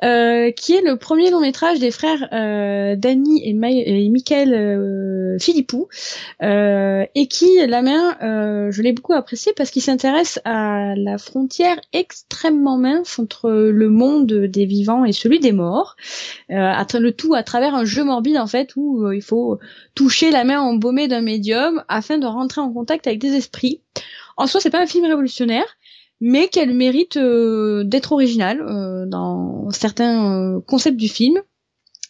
Euh, 0.03 0.51
qui 0.51 0.73
est 0.73 0.81
le 0.81 0.97
premier 0.97 1.31
long 1.31 1.39
métrage 1.39 1.79
des 1.79 1.91
frères 1.91 2.27
euh, 2.33 2.95
Danny 2.95 3.47
et, 3.47 3.53
Michael 3.53 4.53
euh, 4.53 5.37
Philippou, 5.39 5.87
euh, 6.41 7.05
et 7.15 7.27
qui, 7.27 7.49
la 7.65 7.81
main, 7.81 8.17
euh, 8.21 8.71
je 8.71 8.81
l'ai 8.81 8.91
beaucoup 8.91 9.13
apprécié 9.13 9.53
parce 9.55 9.71
qu'il 9.71 9.81
s'intéresse 9.81 10.39
à 10.43 10.95
la 10.95 11.17
frontière 11.17 11.79
extrêmement 11.93 12.77
mince 12.77 13.17
entre 13.19 13.49
le 13.49 13.89
monde 13.89 14.33
des 14.33 14.65
vivants 14.65 15.05
et 15.05 15.13
celui 15.13 15.39
des 15.39 15.53
morts, 15.53 15.95
euh, 16.51 16.73
le 16.99 17.11
tout 17.11 17.33
à 17.33 17.43
travers 17.43 17.73
un 17.73 17.85
jeu 17.85 18.03
morbide 18.03 18.37
en 18.37 18.47
fait 18.47 18.75
où 18.75 19.11
il 19.11 19.21
faut 19.21 19.59
toucher 19.95 20.29
la 20.29 20.43
main 20.43 20.59
embaumée 20.59 21.07
d'un 21.07 21.21
médium 21.21 21.83
afin 21.87 22.17
de 22.17 22.27
rentrer 22.27 22.61
en 22.61 22.71
contact 22.71 23.07
avec 23.07 23.19
des 23.19 23.33
esprits. 23.33 23.81
En 24.37 24.47
soi, 24.47 24.59
c'est 24.59 24.69
pas 24.69 24.81
un 24.81 24.87
film 24.87 25.05
révolutionnaire, 25.05 25.65
mais 26.21 26.47
qu'elle 26.47 26.73
mérite 26.73 27.17
d'être 27.17 28.11
original 28.11 29.05
dans 29.07 29.69
certains 29.71 30.61
concepts 30.65 30.97
du 30.97 31.09
film. 31.09 31.41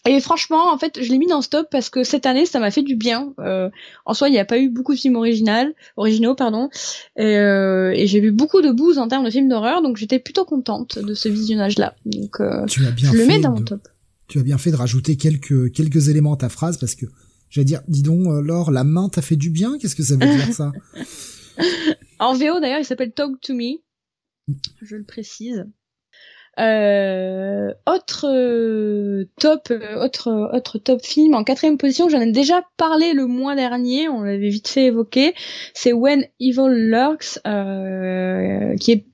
Et 0.06 0.20
franchement, 0.20 0.74
en 0.74 0.78
fait, 0.78 1.00
je 1.02 1.10
l'ai 1.10 1.18
mis 1.18 1.28
dans 1.28 1.42
stop 1.42 1.68
parce 1.72 1.90
que 1.90 2.04
cette 2.04 2.26
année, 2.26 2.46
ça 2.46 2.60
m'a 2.60 2.72
fait 2.72 2.82
du 2.82 2.98
bien. 2.98 3.34
Euh, 3.40 3.70
en 4.06 4.14
soi, 4.14 4.28
il 4.28 4.32
n'y 4.32 4.40
a 4.40 4.44
pas 4.44 4.60
eu 4.60 4.70
beaucoup 4.70 4.94
de 4.94 5.00
films 5.00 5.16
original, 5.16 5.74
originaux, 5.96 6.36
pardon, 6.36 6.70
et, 7.16 7.38
euh, 7.38 7.94
et 7.96 8.06
j'ai 8.06 8.20
vu 8.20 8.34
beaucoup 8.34 8.62
de 8.62 8.72
bouses 8.72 8.98
en 8.98 9.08
termes 9.08 9.24
de 9.24 9.30
films 9.30 9.48
d'horreur, 9.48 9.82
donc 9.82 9.96
j'étais 9.96 10.20
plutôt 10.20 10.44
contente 10.44 11.00
de 11.00 11.14
ce 11.14 11.30
visionnage-là. 11.30 11.96
Donc, 12.06 12.42
euh, 12.42 12.66
tu 12.66 12.86
as 12.86 12.92
bien 12.92 13.14
je 13.14 13.18
le 13.18 13.26
mets 13.26 13.40
dans 13.40 13.52
mon 13.52 13.62
top. 13.62 13.88
Tu 14.28 14.40
as 14.40 14.44
bien 14.44 14.58
fait 14.58 14.72
de 14.72 14.76
rajouter 14.76 15.16
quelques 15.16 15.72
quelques 15.72 16.10
éléments 16.10 16.34
à 16.34 16.38
ta 16.38 16.50
phrase 16.50 16.78
parce 16.78 16.96
que 16.96 17.06
j'allais 17.50 17.66
dire, 17.66 17.82
dis 17.88 18.04
donc, 18.04 18.28
euh, 18.28 18.42
Laure, 18.42 18.72
la 18.72 18.84
main 18.84 19.08
t'a 19.08 19.22
fait 19.22 19.38
du 19.38 19.52
bien? 19.52 19.78
Qu'est-ce 19.78 19.96
que 19.96 20.04
ça 20.04 20.16
veut 20.16 20.28
dire 20.28 20.54
ça? 20.54 20.74
En 22.24 22.34
VO 22.34 22.62
d'ailleurs, 22.62 22.80
il 22.80 22.86
s'appelle 22.86 23.12
Talk 23.12 23.42
to 23.42 23.54
Me. 23.54 23.82
Je 24.82 24.96
le 24.96 25.04
précise. 25.04 25.66
Euh, 26.58 27.74
autre 27.86 28.28
euh, 28.30 29.26
top, 29.40 29.72
euh, 29.72 30.02
autre 30.02 30.52
autre 30.54 30.78
top 30.78 31.02
film 31.04 31.34
en 31.34 31.44
quatrième 31.44 31.78
position, 31.78 32.10
j'en 32.10 32.22
ai 32.22 32.32
déjà 32.32 32.64
parlé 32.78 33.14
le 33.14 33.26
mois 33.26 33.56
dernier, 33.56 34.08
on 34.08 34.22
l'avait 34.22 34.50
vite 34.50 34.70
fait 34.70 34.86
évoquer. 34.86 35.34
C'est 35.74 35.92
When 35.92 36.26
Evil 36.40 36.70
Lurks, 36.70 37.40
qui 38.80 38.92
est 38.92 39.06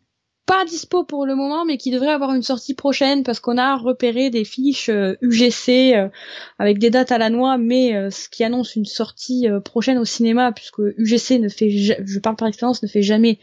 pas 0.50 0.66
dispo 0.66 1.04
pour 1.04 1.28
le 1.28 1.36
moment, 1.36 1.64
mais 1.64 1.78
qui 1.78 1.92
devrait 1.92 2.10
avoir 2.10 2.34
une 2.34 2.42
sortie 2.42 2.74
prochaine 2.74 3.22
parce 3.22 3.40
qu'on 3.40 3.60
a 3.60 3.78
repéré 3.78 4.32
des 4.32 4.44
fiches 4.44 4.90
UGC 5.22 6.10
avec 6.58 6.80
des 6.80 6.90
dates 6.90 7.12
à 7.12 7.20
la 7.20 7.30
noix, 7.30 7.60
mais 7.60 8.10
ce 8.10 8.28
qui 8.30 8.44
annonce 8.44 8.76
une 8.76 8.86
sortie 8.86 9.48
prochaine 9.64 10.00
au 10.00 10.06
cinéma, 10.06 10.52
puisque 10.52 10.80
UGC 10.98 11.40
ne 11.40 11.50
fait, 11.50 11.70
je 11.70 12.20
parle 12.20 12.36
par 12.36 12.48
expérience, 12.48 12.82
ne 12.82 12.88
fait 12.88 13.04
jamais 13.04 13.38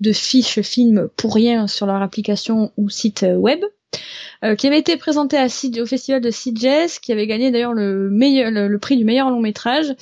de 0.00 0.12
fiches 0.12 0.60
films 0.62 1.08
pour 1.16 1.32
rien 1.32 1.68
sur 1.68 1.86
leur 1.86 2.02
application 2.02 2.72
ou 2.76 2.90
site 2.90 3.24
web. 3.36 3.60
Euh, 4.44 4.54
qui 4.54 4.68
avait 4.68 4.78
été 4.78 4.96
présenté 4.96 5.36
au 5.80 5.86
festival 5.86 6.20
de 6.20 6.30
Sitges, 6.30 7.00
qui 7.02 7.12
avait 7.12 7.26
gagné 7.26 7.50
d'ailleurs 7.50 7.72
le, 7.72 8.78
prix 8.80 8.96
du 8.96 9.04
meilleur 9.04 9.30
long 9.30 9.40
métrage, 9.40 9.94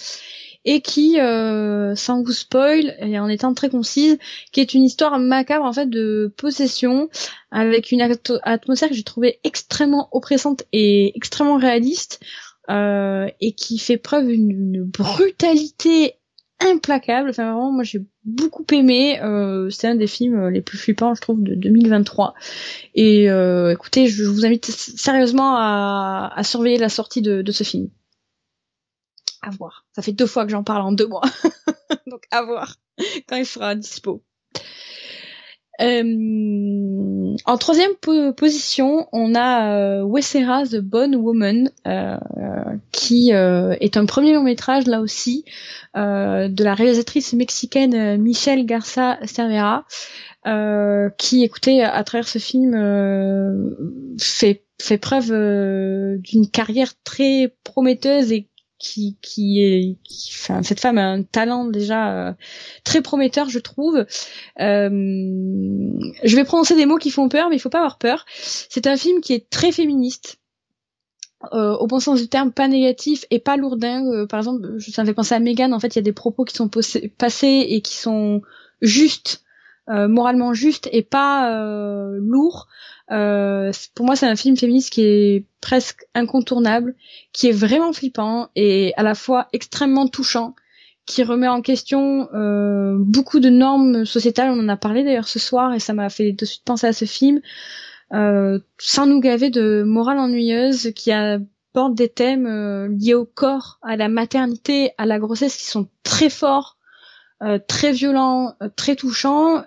et 0.66 0.80
qui, 0.80 1.18
euh, 1.20 1.94
sans 1.94 2.22
vous 2.22 2.32
spoil 2.32 2.96
et 2.98 3.18
en 3.18 3.28
étant 3.28 3.54
très 3.54 3.70
concise, 3.70 4.18
qui 4.52 4.60
est 4.60 4.74
une 4.74 4.82
histoire 4.82 5.18
macabre 5.18 5.64
en 5.64 5.72
fait 5.72 5.88
de 5.88 6.34
possession, 6.36 7.08
avec 7.52 7.92
une 7.92 8.02
atmosphère 8.42 8.88
que 8.88 8.94
j'ai 8.94 9.04
trouvée 9.04 9.38
extrêmement 9.44 10.08
oppressante 10.10 10.64
et 10.72 11.16
extrêmement 11.16 11.56
réaliste, 11.56 12.20
euh, 12.68 13.28
et 13.40 13.52
qui 13.52 13.78
fait 13.78 13.96
preuve 13.96 14.26
d'une 14.26 14.82
brutalité 14.82 16.14
implacable. 16.58 17.30
Enfin 17.30 17.44
vraiment, 17.44 17.70
moi 17.70 17.84
j'ai 17.84 18.04
beaucoup 18.24 18.64
aimé. 18.72 19.20
Euh, 19.22 19.70
c'est 19.70 19.86
un 19.86 19.94
des 19.94 20.08
films 20.08 20.48
les 20.48 20.62
plus 20.62 20.78
flippants, 20.78 21.14
je 21.14 21.20
trouve, 21.20 21.44
de 21.44 21.54
2023. 21.54 22.34
Et 22.96 23.30
euh, 23.30 23.72
écoutez, 23.72 24.08
je 24.08 24.24
vous 24.24 24.44
invite 24.44 24.66
sérieusement 24.66 25.54
à, 25.56 26.40
surveiller 26.42 26.78
la 26.78 26.88
sortie 26.88 27.22
de, 27.22 27.52
ce 27.52 27.62
film. 27.62 27.88
À 29.46 29.50
voir. 29.50 29.86
Ça 29.92 30.02
fait 30.02 30.12
deux 30.12 30.26
fois 30.26 30.44
que 30.44 30.50
j'en 30.50 30.64
parle 30.64 30.82
en 30.82 30.90
deux 30.90 31.06
mois, 31.06 31.22
donc 32.06 32.24
à 32.32 32.42
voir 32.42 32.76
quand 33.28 33.36
il 33.36 33.46
sera 33.46 33.76
dispo. 33.76 34.24
Euh, 35.80 37.36
en 37.44 37.58
troisième 37.58 37.92
position, 38.36 39.08
on 39.12 39.34
a 39.34 40.02
euh, 40.02 40.64
The 40.70 40.80
Bone 40.80 41.16
Woman, 41.16 41.70
euh, 41.86 42.16
qui 42.92 43.34
euh, 43.34 43.76
est 43.80 43.96
un 43.96 44.06
premier 44.06 44.32
long 44.32 44.42
métrage 44.42 44.86
là 44.86 45.00
aussi 45.00 45.44
euh, 45.96 46.48
de 46.48 46.64
la 46.64 46.74
réalisatrice 46.74 47.34
mexicaine 47.34 48.20
Michelle 48.20 48.64
Garza 48.64 49.18
Cervera, 49.26 49.84
qui, 51.18 51.44
écoutez, 51.44 51.82
à 51.82 52.04
travers 52.04 52.28
ce 52.28 52.38
film, 52.38 52.72
fait 54.18 54.62
fait 54.80 54.98
preuve 54.98 55.30
d'une 56.18 56.50
carrière 56.50 56.92
très 57.02 57.54
prometteuse 57.64 58.30
et 58.30 58.46
qui 58.78 59.16
qui 59.22 59.62
est 59.62 59.96
enfin, 60.28 60.62
cette 60.62 60.80
femme 60.80 60.98
a 60.98 61.06
un 61.06 61.22
talent 61.22 61.64
déjà 61.64 62.28
euh, 62.28 62.32
très 62.84 63.00
prometteur 63.02 63.48
je 63.48 63.58
trouve. 63.58 63.96
Euh, 63.96 64.88
je 66.22 66.36
vais 66.36 66.44
prononcer 66.44 66.76
des 66.76 66.86
mots 66.86 66.98
qui 66.98 67.10
font 67.10 67.28
peur 67.28 67.48
mais 67.48 67.56
il 67.56 67.60
faut 67.60 67.70
pas 67.70 67.78
avoir 67.78 67.98
peur. 67.98 68.26
C'est 68.28 68.86
un 68.86 68.96
film 68.96 69.20
qui 69.20 69.32
est 69.32 69.48
très 69.48 69.72
féministe 69.72 70.38
euh, 71.52 71.76
au 71.76 71.86
bon 71.86 72.00
sens 72.00 72.20
du 72.20 72.28
terme 72.28 72.52
pas 72.52 72.68
négatif 72.68 73.24
et 73.30 73.38
pas 73.38 73.56
lourdin 73.56 74.26
par 74.26 74.40
exemple 74.40 74.80
ça 74.80 75.02
me 75.02 75.06
fait 75.06 75.14
penser 75.14 75.34
à 75.34 75.40
Megan 75.40 75.72
en 75.72 75.80
fait 75.80 75.94
il 75.94 75.96
y 75.96 76.00
a 76.00 76.02
des 76.02 76.12
propos 76.12 76.44
qui 76.44 76.54
sont 76.54 76.70
passés 77.18 77.66
et 77.68 77.80
qui 77.80 77.96
sont 77.96 78.42
justes 78.82 79.45
moralement 79.88 80.52
justes 80.52 80.88
et 80.92 81.02
pas 81.02 81.50
lourds 82.18 82.68
euh, 83.10 83.72
pour 83.94 84.06
moi, 84.06 84.16
c'est 84.16 84.26
un 84.26 84.36
film 84.36 84.56
féministe 84.56 84.92
qui 84.92 85.02
est 85.02 85.46
presque 85.60 86.06
incontournable, 86.14 86.94
qui 87.32 87.48
est 87.48 87.52
vraiment 87.52 87.92
flippant 87.92 88.48
et 88.56 88.92
à 88.96 89.02
la 89.02 89.14
fois 89.14 89.48
extrêmement 89.52 90.08
touchant, 90.08 90.54
qui 91.06 91.22
remet 91.22 91.48
en 91.48 91.62
question 91.62 92.28
euh, 92.34 92.96
beaucoup 92.98 93.38
de 93.38 93.48
normes 93.48 94.04
sociétales. 94.04 94.50
On 94.50 94.60
en 94.60 94.68
a 94.68 94.76
parlé 94.76 95.04
d'ailleurs 95.04 95.28
ce 95.28 95.38
soir 95.38 95.72
et 95.72 95.78
ça 95.78 95.92
m'a 95.92 96.08
fait 96.10 96.32
de 96.32 96.44
suite 96.44 96.64
penser 96.64 96.88
à 96.88 96.92
ce 96.92 97.04
film, 97.04 97.40
euh, 98.12 98.58
sans 98.78 99.06
nous 99.06 99.20
gaver 99.20 99.50
de 99.50 99.84
morale 99.84 100.18
ennuyeuse, 100.18 100.92
qui 100.96 101.12
aborde 101.12 101.94
des 101.94 102.08
thèmes 102.08 102.46
euh, 102.46 102.88
liés 102.88 103.14
au 103.14 103.24
corps, 103.24 103.78
à 103.82 103.96
la 103.96 104.08
maternité, 104.08 104.90
à 104.98 105.06
la 105.06 105.20
grossesse, 105.20 105.56
qui 105.56 105.66
sont 105.66 105.88
très 106.02 106.30
forts, 106.30 106.76
euh, 107.42 107.60
très 107.64 107.92
violents, 107.92 108.56
très 108.74 108.96
touchants 108.96 109.62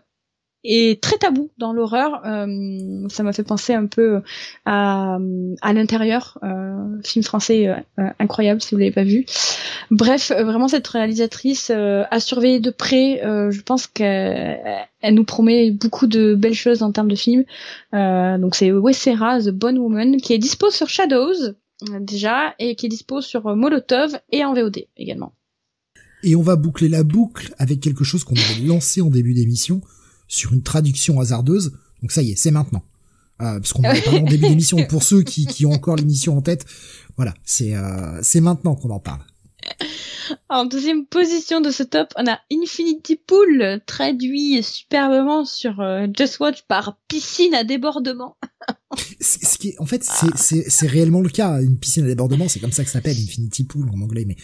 et 0.64 1.00
très 1.02 1.18
tabou 1.18 1.50
dans 1.58 1.74
l'horreur. 1.74 2.22
Euh, 2.26 3.08
ça 3.10 3.24
m'a 3.24 3.34
fait 3.34 3.44
penser 3.44 3.74
un 3.74 3.86
peu 3.86 4.22
à, 4.66 5.18
à 5.62 5.74
l'intérieur, 5.74 6.38
euh, 6.44 7.02
film 7.04 7.24
français 7.24 7.68
euh, 7.68 8.10
incroyable 8.20 8.62
si 8.62 8.76
vous 8.76 8.80
l'avez 8.80 8.92
pas 8.92 9.04
vu. 9.04 9.26
Bref, 9.92 10.32
vraiment 10.32 10.68
cette 10.68 10.88
réalisatrice 10.88 11.70
a 11.72 12.20
surveillé 12.20 12.60
de 12.60 12.70
près. 12.72 13.22
je 13.24 13.62
pense 13.62 13.88
qu'elle 13.88 14.60
elle 15.02 15.14
nous 15.14 15.24
promet 15.24 15.72
beaucoup 15.72 16.08
de 16.08 16.36
belles 16.36 16.54
choses 16.54 16.84
en 16.84 16.92
termes 16.92 17.10
de 17.10 17.16
films. 17.16 17.46
donc 17.94 18.56
c'est 18.56 18.72
Wessera, 18.72 19.40
The 19.40 19.50
Bone 19.50 19.78
Woman, 19.78 20.18
qui 20.18 20.34
est 20.34 20.38
dispo 20.38 20.70
sur 20.70 20.90
Shadows 20.90 21.54
déjà 22.02 22.54
et 22.60 22.76
qui 22.76 22.88
est 22.88 22.90
dispo 22.90 23.22
sur 23.22 23.56
Molotov 23.56 24.20
et 24.32 24.44
en 24.44 24.54
VOD 24.54 24.86
également. 24.98 25.34
Et 26.24 26.36
on 26.36 26.42
va 26.42 26.58
boucler 26.58 26.90
la 26.90 27.04
boucle 27.04 27.54
avec 27.58 27.80
quelque 27.80 28.04
chose 28.04 28.26
qu'on 28.26 28.36
avait 28.36 28.68
lancé 28.68 29.02
en 29.02 29.10
début 29.10 29.34
d'émission 29.34 29.82
sur 30.30 30.54
une 30.54 30.64
traduction 30.64 31.20
hasardeuse. 31.20 31.74
Donc 32.02 32.14
ça 32.14 32.22
y 32.22 32.32
est, 32.32 32.36
c'est 32.38 32.52
maintenant. 32.52 32.84
Euh, 33.42 33.60
parce 33.60 33.74
qu'on 33.74 33.84
en 33.84 33.94
parlé 34.02 34.20
en 34.20 34.24
début 34.24 34.48
d'émission. 34.50 34.78
Pour 34.88 35.04
ceux 35.04 35.24
qui, 35.24 35.46
qui 35.46 35.66
ont 35.66 35.72
encore 35.72 35.98
l'émission 35.98 36.38
en 36.38 36.42
tête, 36.42 36.66
voilà, 37.18 37.34
c'est 37.44 37.76
euh, 37.76 38.20
c'est 38.22 38.42
maintenant 38.42 38.76
qu'on 38.76 38.92
en 38.92 39.00
parle. 39.00 39.22
En 40.48 40.66
deuxième 40.66 41.06
position 41.06 41.60
de 41.60 41.72
ce 41.72 41.84
top, 41.84 42.14
on 42.16 42.28
a 42.28 42.40
Infinity 42.52 43.16
Pool, 43.16 43.82
traduit 43.88 44.62
superbement 44.62 45.44
sur 45.44 45.80
euh, 45.80 46.06
Just 46.16 46.40
Watch 46.40 46.64
par 46.68 46.98
piscine 47.08 47.56
à 47.56 47.64
débordement. 47.64 48.38
ce 49.20 49.58
qui 49.58 49.70
est, 49.70 49.80
en 49.80 49.86
fait, 49.86 50.04
c'est, 50.04 50.70
c'est, 50.70 50.88
réellement 50.88 51.22
le 51.22 51.30
cas. 51.30 51.62
Une 51.62 51.78
piscine 51.78 52.04
à 52.04 52.08
débordement, 52.08 52.48
c'est 52.48 52.60
comme 52.60 52.72
ça 52.72 52.84
que 52.84 52.90
ça 52.90 53.00
s'appelle, 53.00 53.18
Infinity 53.18 53.64
Pool 53.64 53.90
en 53.90 54.02
anglais. 54.02 54.26
Mais 54.28 54.36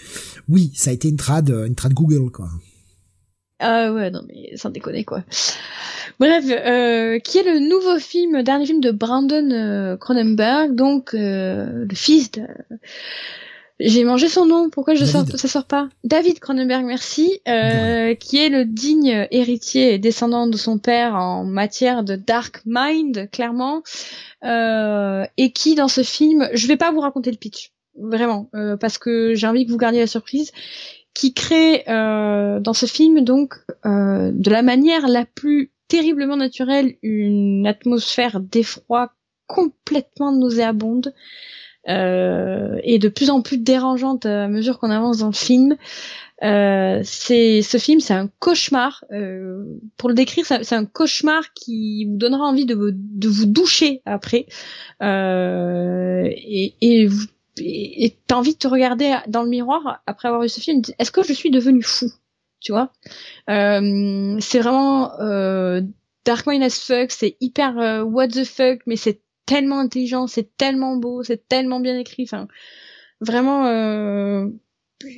oui, 0.49 0.72
ça 0.75 0.89
a 0.89 0.93
été 0.93 1.07
une 1.07 1.17
trad, 1.17 1.49
une 1.49 1.75
trad 1.75 1.93
Google, 1.93 2.31
quoi. 2.31 2.49
Ah 3.59 3.92
ouais, 3.93 4.11
non 4.11 4.22
mais 4.27 4.56
sans 4.58 4.69
déconner 4.69 5.03
quoi. 5.06 5.24
Bref, 6.19 6.45
euh, 6.50 7.19
qui 7.19 7.38
est 7.38 7.43
le 7.43 7.59
nouveau 7.59 8.00
film, 8.00 8.42
dernier 8.43 8.66
film 8.66 8.80
de 8.82 8.92
Brandon 8.92 9.50
euh, 9.51 9.98
Cronenberg, 9.98 10.75
donc 10.75 11.14
euh, 11.14 11.85
le 11.90 11.95
fils 11.95 12.32
de... 12.32 12.43
J'ai 13.77 14.06
mangé 14.06 14.30
son 14.30 14.45
nom, 14.45 14.69
pourquoi 14.69 14.95
je 14.95 15.03
sors, 15.03 15.25
ça 15.27 15.50
sort 15.50 15.66
pas? 15.66 15.90
David 16.06 16.40
Cronenberg, 16.40 16.85
merci, 16.85 17.42
euh, 17.50 18.16
qui 18.16 18.38
est 18.38 18.48
le 18.48 18.64
digne 18.64 19.27
héritier 19.32 19.93
et 19.93 20.00
descendant 20.00 20.48
de 20.48 20.56
son 20.56 20.77
père 20.77 21.16
en 21.16 21.43
matière 21.43 22.06
de 22.06 22.16
dark 22.16 22.61
mind, 22.66 23.30
clairement, 23.32 23.84
euh, 24.45 25.25
et 25.35 25.51
qui 25.51 25.75
dans 25.75 25.90
ce 25.90 26.03
film, 26.03 26.48
je 26.53 26.67
vais 26.67 26.77
pas 26.77 26.92
vous 26.93 27.01
raconter 27.01 27.32
le 27.32 27.38
pitch, 27.38 27.74
vraiment, 28.00 28.50
euh, 28.56 28.77
parce 28.77 28.98
que 28.98 29.34
j'ai 29.35 29.48
envie 29.48 29.66
que 29.66 29.72
vous 29.72 29.77
gardiez 29.77 30.00
la 30.00 30.08
surprise 30.08 30.53
qui 31.16 31.34
crée 31.34 31.84
euh, 31.88 32.60
dans 32.60 32.74
ce 32.74 32.85
film 32.85 33.22
donc 33.22 33.56
euh, 33.85 34.32
de 34.32 34.52
la 34.52 34.61
manière 34.61 35.08
la 35.08 35.26
plus 35.26 35.72
terriblement 35.88 36.38
naturelle 36.38 36.95
une 37.02 37.66
atmosphère 37.66 38.40
d'effroi 38.40 39.14
complètement 39.48 40.32
nauséabonde 40.32 41.14
euh, 41.88 42.80
et 42.84 43.00
de 43.00 43.08
plus 43.10 43.30
en 43.30 43.42
plus 43.42 43.58
dérangeante 43.58 44.26
à 44.26 44.48
mesure 44.48 44.80
qu'on 44.80 44.90
avance 44.90 45.19
dans 45.19 45.27
le 45.27 45.34
film. 45.34 45.77
Euh, 46.44 47.00
c'est 47.03 47.61
ce 47.61 47.77
film, 47.77 48.00
c'est 48.00 48.14
un 48.14 48.27
cauchemar. 48.40 49.06
Euh, 49.11 49.64
pour 49.98 50.10
le 50.10 50.16
décrire, 50.16 50.45
c'est 50.45 50.76
un 50.76 50.85
cauchemar 50.85 51.53
qui 51.53 52.06
vous 52.06 52.18
donnera 52.18 52.44
envie 52.44 52.66
de, 52.66 52.92
de 52.94 53.27
vous 53.27 53.45
doucher 53.45 54.02
après, 54.06 54.48
euh, 55.02 56.24
et, 56.26 56.74
et 56.82 57.06
vous 57.06 57.27
et 57.58 58.17
t'as 58.27 58.35
envie 58.35 58.53
de 58.53 58.59
te 58.59 58.67
regarder 58.67 59.16
dans 59.27 59.43
le 59.43 59.50
miroir 59.50 60.01
après 60.06 60.27
avoir 60.27 60.42
vu 60.42 60.50
ce 60.50 60.59
film. 60.59 60.82
Est-ce 61.00 61.11
que 61.11 61.24
je 61.24 61.34
suis 61.34 61.51
devenu 61.51 61.82
fou 61.82 62.11
Tu 62.59 62.72
vois? 62.72 62.92
Euh, 63.50 64.38
C'est 64.40 64.59
vraiment 64.59 65.19
euh, 65.19 65.82
Dark 66.25 66.48
Mind 66.48 66.64
as 66.64 66.80
fuck. 66.80 67.11
C'est 67.11 67.38
hyper 67.40 67.77
euh, 67.80 68.03
what 68.03 68.30
the 68.30 68.43
fuck, 68.43 68.80
mais 68.85 68.95
c'est 68.95 69.22
tellement 69.45 69.80
intelligent, 69.80 70.27
c'est 70.27 70.58
tellement 70.58 70.98
beau, 70.98 71.24
c'est 71.24 71.48
tellement 71.48 71.80
bien 71.80 71.98
écrit. 71.98 72.24
Enfin, 72.24 72.48
vraiment, 73.22 73.67
euh, 73.67 74.48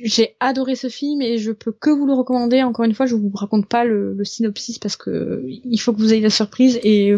j'ai 0.02 0.36
adoré 0.40 0.76
ce 0.76 0.88
film 0.88 1.22
et 1.22 1.38
je 1.38 1.50
peux 1.50 1.72
que 1.72 1.90
vous 1.90 2.06
le 2.06 2.12
recommander. 2.12 2.62
Encore 2.62 2.84
une 2.84 2.94
fois, 2.94 3.06
je 3.06 3.14
vous 3.14 3.30
raconte 3.34 3.68
pas 3.68 3.84
le, 3.84 4.14
le 4.14 4.24
synopsis 4.24 4.78
parce 4.78 4.96
que 4.96 5.44
il 5.46 5.78
faut 5.78 5.92
que 5.92 5.98
vous 5.98 6.12
ayez 6.12 6.22
la 6.22 6.30
surprise 6.30 6.78
et 6.82 7.14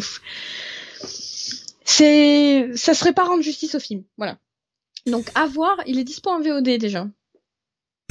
c'est, 1.84 2.70
ça 2.76 2.94
serait 2.94 3.12
pas 3.12 3.24
rendre 3.24 3.42
justice 3.42 3.74
au 3.74 3.81
film. 3.81 4.05
Voilà. 4.16 4.39
Donc 5.06 5.30
à 5.34 5.46
voir, 5.46 5.76
il 5.86 5.98
est 5.98 6.04
dispo 6.04 6.30
en 6.30 6.40
VOD 6.40 6.78
déjà. 6.78 7.08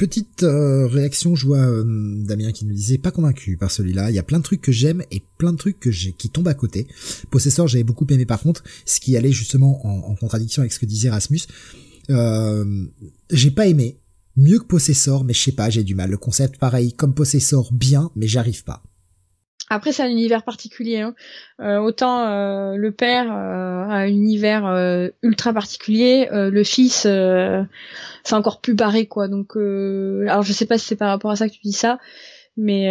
Petite 0.00 0.44
euh, 0.44 0.86
réaction, 0.86 1.34
je 1.34 1.46
vois 1.46 1.58
euh, 1.58 1.84
Damien 2.24 2.52
qui 2.52 2.64
nous 2.64 2.72
disait 2.72 2.96
pas 2.96 3.10
convaincu 3.10 3.58
par 3.58 3.70
celui-là. 3.70 4.10
Il 4.10 4.16
y 4.16 4.18
a 4.18 4.22
plein 4.22 4.38
de 4.38 4.42
trucs 4.42 4.62
que 4.62 4.72
j'aime 4.72 5.02
et 5.10 5.22
plein 5.36 5.52
de 5.52 5.58
trucs 5.58 5.78
que 5.78 5.90
j'ai 5.90 6.12
qui 6.12 6.30
tombent 6.30 6.48
à 6.48 6.54
côté. 6.54 6.86
Possessor, 7.30 7.68
j'avais 7.68 7.84
beaucoup 7.84 8.06
aimé 8.08 8.24
par 8.24 8.40
contre, 8.40 8.64
ce 8.86 8.98
qui 8.98 9.14
allait 9.18 9.30
justement 9.30 9.84
en, 9.84 10.14
contradiction 10.14 10.62
avec 10.62 10.72
ce 10.72 10.78
que 10.78 10.86
disait 10.86 11.10
Rasmus. 11.10 11.40
Euh, 12.08 12.86
j'ai 13.30 13.50
pas 13.50 13.66
aimé. 13.66 14.00
Mieux 14.36 14.58
que 14.58 14.64
Possessor, 14.64 15.22
mais 15.22 15.34
je 15.34 15.42
sais 15.42 15.52
pas, 15.52 15.68
j'ai 15.68 15.84
du 15.84 15.94
mal. 15.94 16.10
Le 16.10 16.16
concept 16.16 16.58
pareil, 16.58 16.94
comme 16.94 17.12
Possessor, 17.12 17.70
bien, 17.70 18.10
mais 18.16 18.26
j'arrive 18.26 18.64
pas. 18.64 18.82
Après, 19.72 19.92
c'est 19.92 20.02
un 20.02 20.08
univers 20.08 20.42
particulier. 20.42 20.98
Hein. 20.98 21.14
Euh, 21.60 21.78
autant 21.78 22.26
euh, 22.26 22.74
le 22.74 22.90
père 22.90 23.32
euh, 23.32 23.84
a 23.88 23.98
un 23.98 24.08
univers 24.08 24.64
ultra 25.22 25.52
particulier, 25.52 26.28
le 26.32 26.64
fils, 26.64 27.02
c'est 27.02 28.34
encore 28.34 28.60
plus 28.60 28.74
barré, 28.74 29.06
quoi. 29.06 29.28
Donc, 29.28 29.56
alors 29.56 30.42
je 30.42 30.52
sais 30.52 30.66
pas 30.66 30.76
si 30.76 30.86
c'est 30.86 30.96
par 30.96 31.08
rapport 31.08 31.30
à 31.30 31.36
ça 31.36 31.48
que 31.48 31.54
tu 31.54 31.60
dis 31.62 31.72
ça, 31.72 31.98
mais 32.56 32.90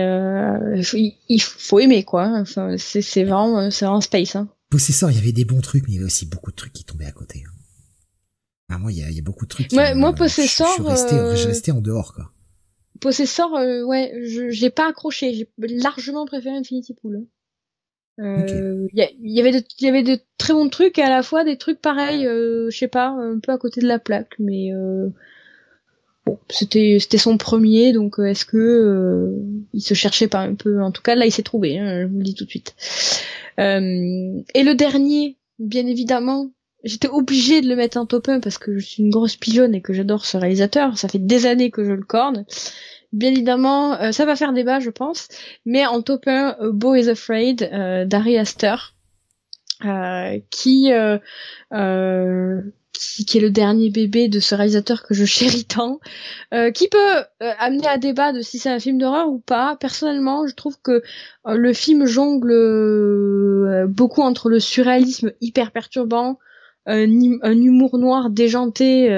il, 1.27 1.41
faut 1.41 1.79
aimer, 1.79 2.03
quoi. 2.03 2.31
Enfin, 2.39 2.75
c'est 2.77 3.23
vraiment, 3.25 3.69
c'est 3.69 3.85
vraiment 3.85 4.01
space. 4.01 4.37
Hein. 4.37 4.49
Possessor, 4.69 5.11
il 5.11 5.17
y 5.17 5.19
avait 5.19 5.33
des 5.33 5.45
bons 5.45 5.61
trucs, 5.61 5.83
mais 5.83 5.93
il 5.93 5.95
y 5.95 5.97
avait 5.97 6.05
aussi 6.05 6.27
beaucoup 6.27 6.51
de 6.51 6.55
trucs 6.55 6.73
qui 6.73 6.85
tombaient 6.85 7.05
à 7.05 7.11
côté. 7.11 7.43
Hein. 7.45 7.51
Ah, 8.71 8.77
moi, 8.77 8.91
il 8.91 8.99
y 8.99 9.19
a, 9.19 9.21
beaucoup 9.23 9.45
de 9.45 9.49
trucs. 9.49 9.67
Qui, 9.67 9.75
moi, 9.75 10.13
Possessor, 10.13 10.69
je, 10.77 11.31
je, 11.31 11.35
suis 11.35 11.47
resté 11.47 11.71
en 11.71 11.81
dehors, 11.81 12.13
quoi. 12.13 12.31
Possessor, 12.99 13.55
euh, 13.55 13.83
ouais, 13.83 14.13
je 14.23 14.49
j'ai 14.49 14.69
pas 14.69 14.89
accroché. 14.89 15.33
J'ai 15.33 15.47
largement 15.77 16.25
préféré 16.25 16.55
Infinity 16.55 16.93
Pool. 16.93 17.25
Il 18.17 18.25
euh, 18.25 18.87
y, 18.93 19.39
avait 19.39 19.53
de, 19.53 19.63
y 19.79 19.87
avait 19.87 20.03
de 20.03 20.19
très 20.37 20.51
bons 20.51 20.67
trucs 20.67 20.97
et 20.97 21.03
à 21.03 21.09
la 21.09 21.23
fois 21.23 21.45
des 21.45 21.57
trucs 21.57 21.79
pareils, 21.79 22.27
euh, 22.27 22.69
je 22.69 22.77
sais 22.77 22.89
pas, 22.89 23.07
un 23.07 23.39
peu 23.39 23.53
à 23.53 23.57
côté 23.57 23.79
de 23.79 23.87
la 23.87 23.97
plaque, 23.97 24.33
mais 24.39 24.71
bon, 26.25 26.37
c'était 26.49 26.97
c'était 26.99 27.17
son 27.17 27.37
premier, 27.37 27.93
donc 27.93 28.19
est-ce 28.19 28.43
que 28.43 29.33
il 29.73 29.81
se 29.81 29.93
cherchait 29.93 30.27
pas 30.27 30.41
un 30.41 30.55
peu? 30.55 30.81
En 30.81 30.91
tout 30.91 31.01
cas, 31.01 31.15
là, 31.15 31.25
il 31.25 31.31
s'est 31.31 31.43
trouvé. 31.43 31.79
Hein, 31.79 32.01
je 32.01 32.07
vous 32.07 32.17
le 32.17 32.23
dis 32.23 32.35
tout 32.35 32.43
de 32.43 32.49
suite. 32.49 32.75
et 33.57 33.63
le 34.63 34.73
dernier, 34.73 35.37
bien 35.57 35.87
évidemment, 35.87 36.51
j'étais 36.83 37.07
obligée 37.07 37.61
de 37.61 37.67
le 37.67 37.75
mettre 37.75 37.97
en 37.97 38.05
top 38.05 38.29
1 38.29 38.39
parce 38.39 38.57
que 38.57 38.77
je 38.77 38.85
suis 38.85 39.03
une 39.03 39.09
grosse 39.09 39.35
pigeonne 39.35 39.75
et 39.75 39.81
que 39.81 39.93
j'adore 39.93 40.25
ce 40.25 40.37
réalisateur. 40.37 40.97
Ça 40.97 41.07
fait 41.07 41.19
des 41.19 41.45
années 41.45 41.71
que 41.71 41.83
je 41.83 41.91
le 41.91 42.03
corne. 42.03 42.45
Bien 43.11 43.31
évidemment, 43.31 43.99
euh, 43.99 44.11
ça 44.11 44.25
va 44.25 44.35
faire 44.35 44.53
débat, 44.53 44.79
je 44.79 44.91
pense. 44.91 45.27
Mais 45.65 45.85
en 45.85 46.01
top 46.01 46.27
1, 46.27 46.57
euh, 46.61 46.71
Beau 46.71 46.95
is 46.95 47.09
Afraid 47.09 47.63
euh, 47.73 48.05
d'Ari 48.05 48.37
Aster, 48.37 48.75
qui, 50.51 50.91
qui, 52.93 53.25
qui 53.25 53.37
est 53.37 53.41
le 53.41 53.49
dernier 53.49 53.89
bébé 53.89 54.27
de 54.27 54.39
ce 54.39 54.53
réalisateur 54.53 55.03
que 55.03 55.13
je 55.13 55.25
chéris 55.25 55.65
tant, 55.65 55.99
qui 56.73 56.89
peut 56.89 57.23
amener 57.39 57.87
à 57.87 57.97
débat 57.97 58.33
de 58.33 58.41
si 58.41 58.59
c'est 58.59 58.69
un 58.69 58.79
film 58.79 58.97
d'horreur 58.97 59.29
ou 59.29 59.39
pas. 59.39 59.77
Personnellement, 59.79 60.45
je 60.47 60.53
trouve 60.53 60.77
que 60.81 61.01
le 61.45 61.73
film 61.73 62.05
jongle 62.05 63.85
beaucoup 63.87 64.21
entre 64.21 64.49
le 64.49 64.59
surréalisme 64.59 65.31
hyper 65.39 65.71
perturbant, 65.71 66.39
un, 66.89 67.39
un, 67.41 67.57
humour 67.57 67.97
noir 67.97 68.29
déjanté 68.29 69.09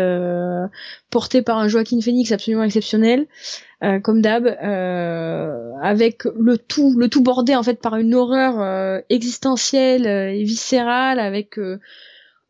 porté 1.09 1.41
par 1.41 1.57
un 1.57 1.67
Joaquin 1.67 2.01
Phoenix 2.01 2.31
absolument 2.31 2.63
exceptionnel 2.63 3.27
euh, 3.83 3.99
comme 3.99 4.21
d'hab, 4.21 4.45
euh, 4.45 5.73
avec 5.81 6.25
le 6.25 6.59
tout, 6.59 6.93
le 6.95 7.09
tout 7.09 7.23
bordé 7.23 7.55
en 7.55 7.63
fait 7.63 7.81
par 7.81 7.95
une 7.95 8.13
horreur 8.13 8.61
euh, 8.61 8.99
existentielle 9.09 10.05
et 10.05 10.43
viscérale, 10.43 11.17
avec 11.19 11.59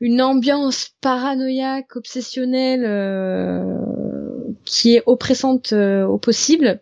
une 0.01 0.21
ambiance 0.21 0.89
paranoïaque, 0.99 1.95
obsessionnelle, 1.95 2.83
qui 4.65 4.95
est 4.95 5.03
oppressante 5.05 5.71
au 5.71 6.17
possible. 6.17 6.81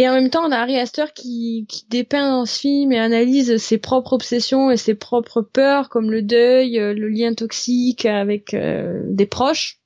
Et 0.00 0.08
en 0.08 0.14
même 0.14 0.30
temps, 0.30 0.46
on 0.46 0.52
a 0.52 0.58
Harry 0.58 0.78
Astor 0.78 1.12
qui, 1.12 1.66
qui 1.68 1.84
dépeint 1.88 2.30
dans 2.30 2.46
ce 2.46 2.60
film 2.60 2.92
et 2.92 3.00
analyse 3.00 3.56
ses 3.56 3.78
propres 3.78 4.12
obsessions 4.12 4.70
et 4.70 4.76
ses 4.76 4.94
propres 4.94 5.42
peurs, 5.42 5.88
comme 5.88 6.12
le 6.12 6.22
deuil, 6.22 6.76
le 6.76 7.08
lien 7.08 7.34
toxique 7.34 8.06
avec 8.06 8.54
des 8.54 9.26
proches. 9.26 9.80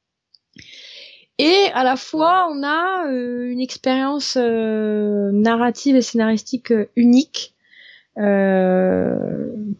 Et 1.38 1.70
à 1.74 1.82
la 1.82 1.96
fois, 1.96 2.48
on 2.52 2.62
a 2.62 3.08
euh, 3.08 3.50
une 3.50 3.60
expérience 3.60 4.36
euh, 4.40 5.30
narrative 5.32 5.96
et 5.96 6.02
scénaristique 6.02 6.70
euh, 6.70 6.90
unique 6.94 7.54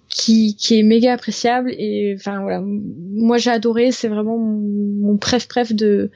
qui, 0.09 0.57
qui 0.57 0.79
est 0.79 0.83
méga 0.83 1.15
appréciable. 1.15 1.71
Et 1.77 2.15
enfin 2.19 2.41
voilà, 2.43 2.61
moi 2.63 3.39
j'ai 3.39 3.51
adoré. 3.51 3.93
C'est 3.93 4.09
vraiment 4.09 4.39
mon, 4.39 5.17
préf 5.17 5.49
préf 5.49 5.73
de 5.73 6.11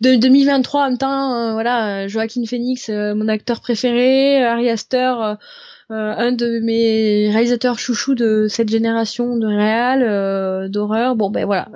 de 0.00 0.16
2023 0.16 0.80
en 0.80 0.84
même 0.90 0.98
temps. 0.98 1.52
voilà, 1.52 2.06
Joaquin 2.08 2.44
Phoenix, 2.46 2.88
mon 2.90 3.28
acteur 3.28 3.60
préféré, 3.60 4.44
Ari 4.44 4.68
Aster. 4.68 5.14
un 5.90 6.32
de 6.32 6.60
mes 6.60 7.30
réalisateurs 7.30 7.78
chouchous 7.78 8.14
de 8.14 8.46
cette 8.48 8.68
génération 8.68 9.36
de 9.36 9.46
réal 9.46 10.70
d'horreur 10.70 11.14
bon 11.14 11.30
ben 11.30 11.46
voilà 11.46 11.68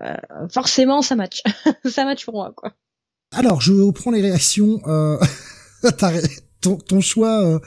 forcément 0.53 1.01
ça 1.01 1.15
match 1.15 1.43
ça 1.85 2.05
match 2.05 2.25
pour 2.25 2.35
moi 2.35 2.53
quoi 2.57 2.75
alors, 3.33 3.61
je 3.61 3.73
reprends 3.73 4.11
les 4.11 4.23
réactions. 4.23 4.81
Euh, 4.87 5.17
ton, 6.61 6.77
ton 6.77 7.01
choix, 7.01 7.45
euh, 7.45 7.59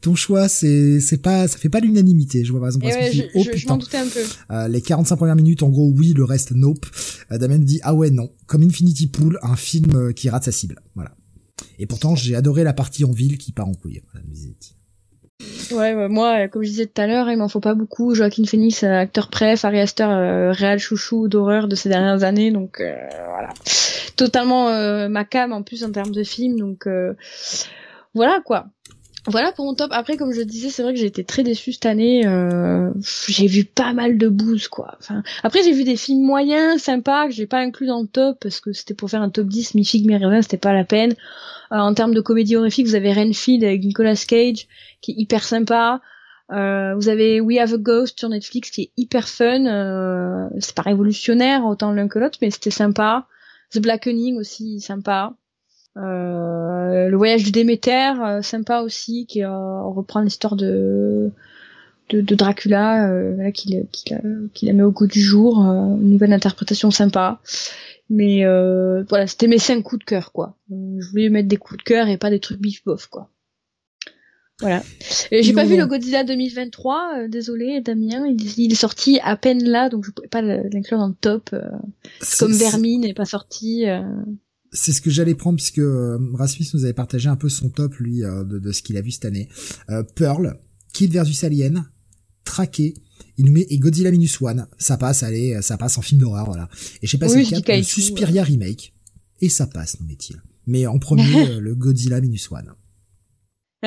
ton 0.00 0.14
choix, 0.14 0.48
c'est 0.48 1.00
c'est 1.00 1.18
pas, 1.18 1.48
ça 1.48 1.58
fait 1.58 1.68
pas 1.68 1.80
l'unanimité. 1.80 2.44
Je 2.44 2.50
vois 2.50 2.60
par 2.60 2.68
exemple. 2.68 2.86
Ouais, 2.86 3.12
je, 3.12 3.22
oh, 3.34 3.44
je, 3.54 3.68
m'en 3.68 3.76
doutais 3.76 3.98
un 3.98 4.06
peu. 4.06 4.20
Euh, 4.50 4.68
les 4.68 4.80
45 4.80 5.16
premières 5.16 5.36
minutes, 5.36 5.62
en 5.62 5.68
gros, 5.68 5.90
oui, 5.94 6.12
le 6.16 6.24
reste, 6.24 6.52
nope. 6.52 6.86
Euh, 7.30 7.38
Damien 7.38 7.58
dit 7.58 7.80
ah 7.82 7.94
ouais 7.94 8.10
non, 8.10 8.30
comme 8.46 8.62
Infinity 8.62 9.06
Pool, 9.06 9.38
un 9.42 9.56
film 9.56 9.94
euh, 9.94 10.12
qui 10.12 10.28
rate 10.28 10.44
sa 10.44 10.52
cible. 10.52 10.80
Voilà. 10.94 11.12
Et 11.78 11.86
pourtant, 11.86 12.14
j'ai 12.14 12.34
adoré 12.34 12.64
la 12.64 12.72
partie 12.72 13.04
en 13.04 13.12
ville 13.12 13.38
qui 13.38 13.52
part 13.52 13.68
en 13.68 13.74
couille. 13.74 14.02
Voilà, 14.12 14.26
Ouais, 15.72 16.08
moi, 16.08 16.48
comme 16.48 16.62
je 16.62 16.68
disais 16.68 16.86
tout 16.86 17.00
à 17.00 17.06
l'heure, 17.06 17.30
il 17.30 17.38
m'en 17.38 17.48
faut 17.48 17.60
pas 17.60 17.74
beaucoup. 17.74 18.14
Joaquin 18.14 18.44
Phoenix, 18.44 18.82
acteur 18.82 19.28
préf, 19.30 19.64
Ari 19.64 19.80
Aster, 19.80 20.50
réel 20.52 20.78
chouchou 20.78 21.28
d'horreur 21.28 21.68
de 21.68 21.76
ces 21.76 21.88
dernières 21.88 22.24
années, 22.24 22.50
donc 22.50 22.76
voilà 22.78 23.54
totalement 24.20 24.68
euh, 24.68 25.08
ma 25.08 25.24
cam 25.24 25.52
en 25.54 25.62
plus 25.62 25.82
en 25.82 25.92
termes 25.92 26.10
de 26.10 26.22
film 26.24 26.58
donc 26.58 26.86
euh, 26.86 27.14
voilà 28.14 28.40
quoi 28.44 28.66
voilà 29.26 29.52
pour 29.52 29.66
mon 29.66 29.74
top. 29.74 29.90
Après, 29.92 30.16
comme 30.16 30.32
je 30.32 30.40
disais, 30.40 30.70
c'est 30.70 30.82
vrai 30.82 30.94
que 30.94 30.98
j'ai 30.98 31.06
été 31.06 31.24
très 31.24 31.42
déçue 31.42 31.72
cette 31.72 31.86
année. 31.86 32.26
Euh, 32.26 32.90
j'ai 33.28 33.46
vu 33.46 33.64
pas 33.64 33.92
mal 33.92 34.16
de 34.16 34.28
booze, 34.28 34.68
quoi. 34.68 34.96
Après, 35.42 35.62
j'ai 35.62 35.72
vu 35.72 35.84
des 35.84 35.96
films 35.96 36.24
moyens, 36.24 36.80
sympas, 36.82 37.26
que 37.26 37.32
j'ai 37.32 37.46
pas 37.46 37.58
inclus 37.58 37.86
dans 37.86 38.00
le 38.00 38.06
top 38.06 38.38
parce 38.40 38.60
que 38.60 38.72
c'était 38.72 38.94
pour 38.94 39.10
faire 39.10 39.20
un 39.20 39.28
top 39.28 39.46
10, 39.46 39.74
mi 39.74 39.82
mi 39.82 40.42
c'était 40.42 40.56
pas 40.56 40.72
la 40.72 40.84
peine. 40.84 41.14
en 41.70 41.92
termes 41.92 42.14
de 42.14 42.20
comédie 42.20 42.56
horrifique, 42.56 42.86
vous 42.86 42.94
avez 42.94 43.12
Renfield 43.12 43.62
avec 43.62 43.84
Nicolas 43.84 44.16
Cage, 44.16 44.66
qui 45.02 45.12
est 45.12 45.14
hyper 45.16 45.44
sympa. 45.44 46.00
vous 46.48 47.08
avez 47.08 47.40
We 47.40 47.58
Have 47.58 47.74
a 47.74 47.78
Ghost 47.78 48.18
sur 48.18 48.30
Netflix, 48.30 48.70
qui 48.70 48.82
est 48.82 48.90
hyper 48.96 49.28
fun. 49.28 50.48
c'est 50.60 50.74
pas 50.74 50.82
révolutionnaire 50.82 51.66
autant 51.66 51.92
l'un 51.92 52.08
que 52.08 52.18
l'autre, 52.18 52.38
mais 52.40 52.50
c'était 52.50 52.70
sympa. 52.70 53.26
The 53.72 53.80
Blackening 53.80 54.38
aussi 54.38 54.80
sympa. 54.80 55.34
Euh, 55.96 57.08
le 57.08 57.16
voyage 57.16 57.42
du 57.42 57.50
Déméter, 57.50 58.14
euh, 58.22 58.42
sympa 58.42 58.80
aussi, 58.80 59.26
qui 59.26 59.42
euh, 59.42 59.82
reprend 59.82 60.20
l'histoire 60.20 60.56
de, 60.56 61.30
de, 62.10 62.20
de 62.20 62.34
Dracula, 62.34 63.10
euh, 63.10 63.50
qu'il 63.50 63.86
qu'il 63.90 64.68
a 64.68 64.72
mis 64.72 64.82
au 64.82 64.92
goût 64.92 65.06
du 65.06 65.20
jour, 65.20 65.58
une 65.58 66.10
nouvelle 66.10 66.32
interprétation 66.32 66.90
sympa. 66.90 67.40
Mais 68.08 68.44
voilà, 69.08 69.26
c'était 69.26 69.46
mes 69.46 69.58
cinq 69.58 69.82
coups 69.82 70.00
de 70.00 70.04
cœur, 70.04 70.32
quoi. 70.32 70.56
je 70.70 71.08
voulais 71.10 71.28
mettre 71.28 71.48
des 71.48 71.56
coups 71.56 71.78
de 71.78 71.84
cœur 71.84 72.08
et 72.08 72.16
pas 72.16 72.30
des 72.30 72.40
trucs 72.40 72.60
bif 72.60 72.84
bof, 72.84 73.06
quoi. 73.06 73.30
Voilà. 74.60 74.82
J'ai 75.32 75.52
pas 75.52 75.64
vu 75.64 75.76
le 75.76 75.86
Godzilla 75.86 76.22
2023, 76.22 77.12
euh, 77.16 77.28
désolé 77.28 77.80
Damien, 77.80 78.26
il, 78.26 78.72
est 78.72 78.74
sorti 78.74 79.18
à 79.22 79.36
peine 79.36 79.64
là, 79.64 79.88
donc 79.88 80.04
je 80.04 80.10
pouvais 80.10 80.28
pas 80.28 80.42
l'inclure 80.42 80.98
dans 80.98 81.08
le 81.08 81.14
top. 81.14 81.50
Euh, 81.52 81.62
comme 82.38 82.52
Vermine 82.52 83.02
n'est 83.02 83.14
pas 83.14 83.24
sorti. 83.24 83.88
Euh. 83.88 84.02
C'est 84.72 84.92
ce 84.92 85.00
que 85.00 85.10
j'allais 85.10 85.34
prendre 85.34 85.56
puisque 85.56 85.80
Rasmus 86.34 86.66
nous 86.74 86.84
avait 86.84 86.92
partagé 86.92 87.28
un 87.28 87.36
peu 87.36 87.48
son 87.48 87.70
top 87.70 87.94
lui 87.96 88.20
de, 88.20 88.72
ce 88.72 88.82
qu'il 88.82 88.96
a 88.96 89.00
vu 89.00 89.10
cette 89.10 89.24
année. 89.24 89.48
Pearl, 90.14 90.60
Kid 90.92 91.12
versus 91.12 91.42
Alien, 91.42 91.90
Traqué, 92.44 92.94
il 93.36 93.46
nous 93.46 93.52
met 93.52 93.66
et 93.68 93.78
Godzilla 93.78 94.10
Minus 94.10 94.40
One, 94.40 94.66
ça 94.78 94.96
passe, 94.96 95.22
allez, 95.22 95.60
ça 95.60 95.76
passe 95.76 95.98
en 95.98 96.02
film 96.02 96.20
d'horreur, 96.20 96.46
voilà. 96.46 96.68
Et 97.02 97.06
je 97.06 97.10
sais 97.10 97.18
pas 97.18 97.28
si 97.28 97.36
le 97.36 97.82
Suspiria 97.82 98.44
remake, 98.44 98.94
et 99.40 99.48
ça 99.48 99.66
passe, 99.66 99.98
nous 100.00 100.06
met-il. 100.06 100.40
Mais 100.66 100.86
en 100.86 100.98
premier, 100.98 101.56
le 101.60 101.74
Godzilla 101.74 102.20
Minus 102.20 102.50
One 102.52 102.74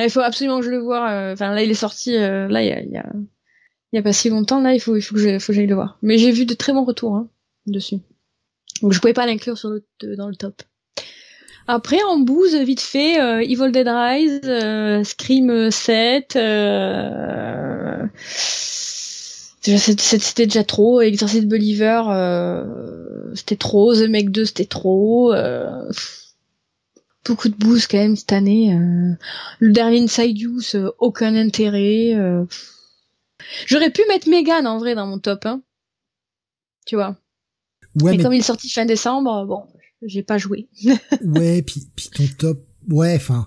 il 0.02 0.10
faut 0.10 0.20
absolument 0.20 0.60
que 0.60 0.66
je 0.66 0.70
le 0.70 0.78
voie. 0.78 1.10
Euh, 1.10 1.32
enfin, 1.32 1.54
là, 1.54 1.62
il 1.62 1.70
est 1.70 1.74
sorti. 1.74 2.14
Euh, 2.14 2.48
là, 2.48 2.62
il 2.62 2.68
y 2.68 2.72
a, 2.72 2.82
y, 2.82 2.96
a, 2.96 3.12
y 3.92 3.98
a 3.98 4.02
pas 4.02 4.12
si 4.12 4.28
longtemps. 4.28 4.60
Là, 4.60 4.74
il 4.74 4.80
faut, 4.80 4.96
il 4.96 5.02
faut 5.02 5.14
que 5.14 5.20
j'aille 5.52 5.66
le 5.66 5.74
voir. 5.74 5.98
Mais 6.02 6.18
j'ai 6.18 6.32
vu 6.32 6.46
de 6.46 6.54
très 6.54 6.72
bons 6.72 6.84
retours 6.84 7.14
hein, 7.14 7.28
dessus. 7.66 7.98
Donc, 8.82 8.92
je 8.92 9.00
pouvais 9.00 9.12
pas 9.12 9.26
l'inclure 9.26 9.56
sur 9.56 9.70
le, 9.70 9.84
dans 10.16 10.28
le 10.28 10.34
top. 10.34 10.62
Après, 11.66 12.02
en 12.02 12.18
bouse, 12.18 12.54
vite 12.54 12.80
fait, 12.80 13.20
euh, 13.20 13.40
Evil 13.40 13.72
Dead 13.72 13.88
Rise, 13.88 14.40
euh, 14.44 15.02
Scream 15.04 15.70
7. 15.70 16.36
Euh, 16.36 18.06
c'était 19.60 20.46
déjà 20.46 20.64
trop. 20.64 21.00
Exorcist 21.00 21.46
Believer, 21.46 22.02
c'était 23.34 23.56
trop. 23.56 23.94
The 23.94 24.08
Meg 24.08 24.30
2, 24.30 24.44
c'était 24.44 24.66
trop. 24.66 25.32
Euh, 25.32 25.90
beaucoup 27.24 27.48
de 27.48 27.54
boost 27.54 27.90
quand 27.90 27.98
même 27.98 28.16
cette 28.16 28.32
année. 28.32 28.74
Euh. 28.74 29.14
le 29.58 29.72
dernier 29.72 30.00
Inside 30.00 30.40
Use, 30.40 30.74
euh, 30.74 30.90
aucun 30.98 31.34
intérêt. 31.34 32.14
Euh. 32.14 32.44
J'aurais 33.66 33.90
pu 33.90 34.02
mettre 34.08 34.28
Megan 34.28 34.66
en 34.66 34.78
vrai 34.78 34.94
dans 34.94 35.06
mon 35.06 35.18
top, 35.18 35.46
hein. 35.46 35.62
Tu 36.86 36.96
vois. 36.96 37.16
mais, 38.02 38.18
comme 38.18 38.34
il 38.34 38.40
est 38.40 38.42
sorti 38.42 38.68
fin 38.68 38.84
décembre, 38.84 39.46
bon, 39.46 39.64
j'ai 40.06 40.22
pas 40.22 40.38
joué. 40.38 40.68
ouais, 41.24 41.62
puis, 41.62 41.86
puis 41.94 42.10
ton 42.14 42.24
top, 42.38 42.66
ouais, 42.88 43.14
enfin, 43.16 43.46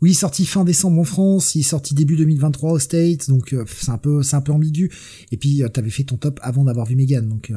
oui, 0.00 0.14
sorti 0.14 0.44
fin 0.46 0.64
décembre 0.64 1.00
en 1.00 1.04
France, 1.04 1.54
il 1.54 1.60
est 1.60 1.62
sorti 1.62 1.94
début 1.94 2.16
2023 2.16 2.72
aux 2.72 2.78
States, 2.78 3.28
donc 3.28 3.54
c'est 3.66 3.90
un 3.90 3.98
peu, 3.98 4.22
c'est 4.22 4.36
un 4.36 4.40
peu 4.40 4.52
ambigu. 4.52 4.90
Et 5.32 5.36
puis 5.36 5.62
t'avais 5.72 5.90
fait 5.90 6.04
ton 6.04 6.16
top 6.16 6.38
avant 6.42 6.64
d'avoir 6.64 6.86
vu 6.86 6.96
Megan, 6.96 7.28
donc. 7.28 7.52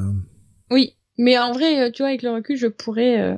Oui, 0.72 0.93
mais 1.17 1.38
en 1.38 1.51
vrai, 1.51 1.92
tu 1.92 2.01
vois, 2.01 2.09
avec 2.09 2.24
le 2.24 2.32
recul, 2.32 2.58
je 2.58 2.67
pourrais 2.67 3.38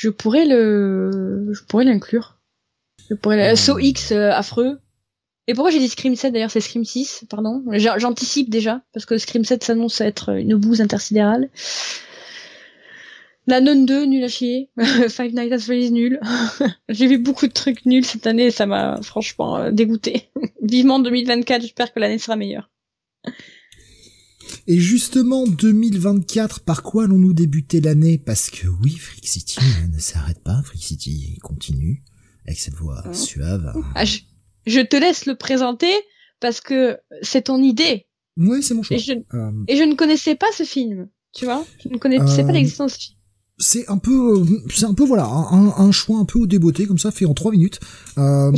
je 0.00 0.08
pourrais 0.08 0.46
le, 0.46 1.50
je 1.52 1.62
pourrais 1.64 1.84
l'inclure. 1.84 2.40
Je 3.10 3.14
pourrais 3.14 3.50
le... 3.50 3.56
So 3.56 3.78
X 3.78 4.12
euh, 4.12 4.30
affreux. 4.30 4.78
Et 5.46 5.52
pourquoi 5.52 5.70
j'ai 5.70 5.78
dit 5.78 5.88
Scream 5.88 6.16
7 6.16 6.32
d'ailleurs 6.32 6.50
c'est 6.50 6.62
Scream 6.62 6.86
6, 6.86 7.26
pardon. 7.28 7.62
J'anticipe 7.98 8.48
déjà 8.48 8.82
parce 8.94 9.04
que 9.04 9.18
Scream 9.18 9.44
7 9.44 9.62
s'annonce 9.62 10.00
être 10.00 10.30
une 10.30 10.54
bouse 10.54 10.80
intersidérale. 10.80 11.50
La 13.46 13.60
Nun 13.60 13.84
2 13.84 14.04
nul 14.04 14.24
à 14.24 14.28
chier. 14.28 14.70
Five 15.08 15.32
Nights 15.34 15.52
at 15.52 15.58
Freddy's 15.58 15.90
nul. 15.90 16.20
j'ai 16.88 17.06
vu 17.06 17.18
beaucoup 17.18 17.46
de 17.46 17.52
trucs 17.52 17.86
nuls 17.86 18.04
cette 18.04 18.26
année 18.26 18.46
et 18.46 18.50
ça 18.50 18.66
m'a 18.66 19.00
franchement 19.02 19.56
euh, 19.56 19.70
dégoûté. 19.70 20.28
Vivement 20.62 21.00
2024, 21.00 21.62
j'espère 21.62 21.92
que 21.92 22.00
l'année 22.00 22.18
sera 22.18 22.36
meilleure. 22.36 22.70
Et 24.66 24.78
justement, 24.78 25.46
2024, 25.46 26.60
par 26.60 26.82
quoi 26.82 27.04
allons-nous 27.04 27.32
débuter 27.32 27.80
l'année? 27.80 28.18
Parce 28.18 28.50
que 28.50 28.66
oui, 28.82 28.92
Freak 28.92 29.26
City 29.26 29.58
ne 29.92 29.98
s'arrête 29.98 30.42
pas, 30.42 30.60
Freak 30.64 30.82
City 30.82 31.38
continue 31.42 32.02
avec 32.46 32.58
cette 32.58 32.74
voix 32.74 33.02
hein? 33.04 33.12
suave. 33.12 33.72
Ah, 33.94 34.04
je, 34.04 34.80
te 34.80 34.96
laisse 34.96 35.26
le 35.26 35.34
présenter 35.34 35.92
parce 36.40 36.60
que 36.60 36.98
c'est 37.22 37.42
ton 37.42 37.62
idée. 37.62 38.06
Oui, 38.36 38.62
c'est 38.62 38.74
mon 38.74 38.82
choix. 38.82 38.96
Et 38.96 39.00
je, 39.00 39.12
euh, 39.34 39.52
et 39.68 39.76
je, 39.76 39.82
ne 39.82 39.94
connaissais 39.94 40.34
pas 40.34 40.50
ce 40.52 40.64
film, 40.64 41.08
tu 41.32 41.44
vois? 41.44 41.64
Je 41.82 41.88
ne 41.88 41.98
connaissais 41.98 42.42
pas 42.42 42.50
euh, 42.50 42.52
l'existence 42.52 42.92
de 42.92 42.98
ce 42.98 43.06
film 43.08 43.19
c'est 43.60 43.88
un 43.88 43.98
peu 43.98 44.44
c'est 44.74 44.86
un 44.86 44.94
peu 44.94 45.04
voilà 45.04 45.26
un, 45.26 45.92
choix 45.92 46.18
un 46.18 46.24
peu 46.24 46.38
au 46.40 46.46
débeauté 46.46 46.86
comme 46.86 46.98
ça 46.98 47.10
fait 47.10 47.26
en 47.26 47.34
trois 47.34 47.52
minutes. 47.52 47.78
Euh, 48.18 48.52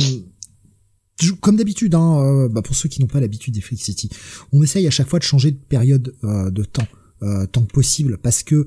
comme 1.41 1.55
d'habitude, 1.55 1.95
hein, 1.95 2.19
euh, 2.19 2.49
bah 2.49 2.61
pour 2.61 2.75
ceux 2.75 2.89
qui 2.89 3.01
n'ont 3.01 3.07
pas 3.07 3.19
l'habitude 3.19 3.53
des 3.53 3.61
Freak 3.61 3.81
City, 3.81 4.09
on 4.51 4.63
essaye 4.63 4.87
à 4.87 4.91
chaque 4.91 5.07
fois 5.07 5.19
de 5.19 5.23
changer 5.23 5.51
de 5.51 5.57
période 5.57 6.15
euh, 6.23 6.49
de 6.49 6.63
temps, 6.63 6.87
euh, 7.21 7.45
tant 7.45 7.61
que 7.61 7.71
possible, 7.71 8.17
parce 8.17 8.43
que 8.43 8.65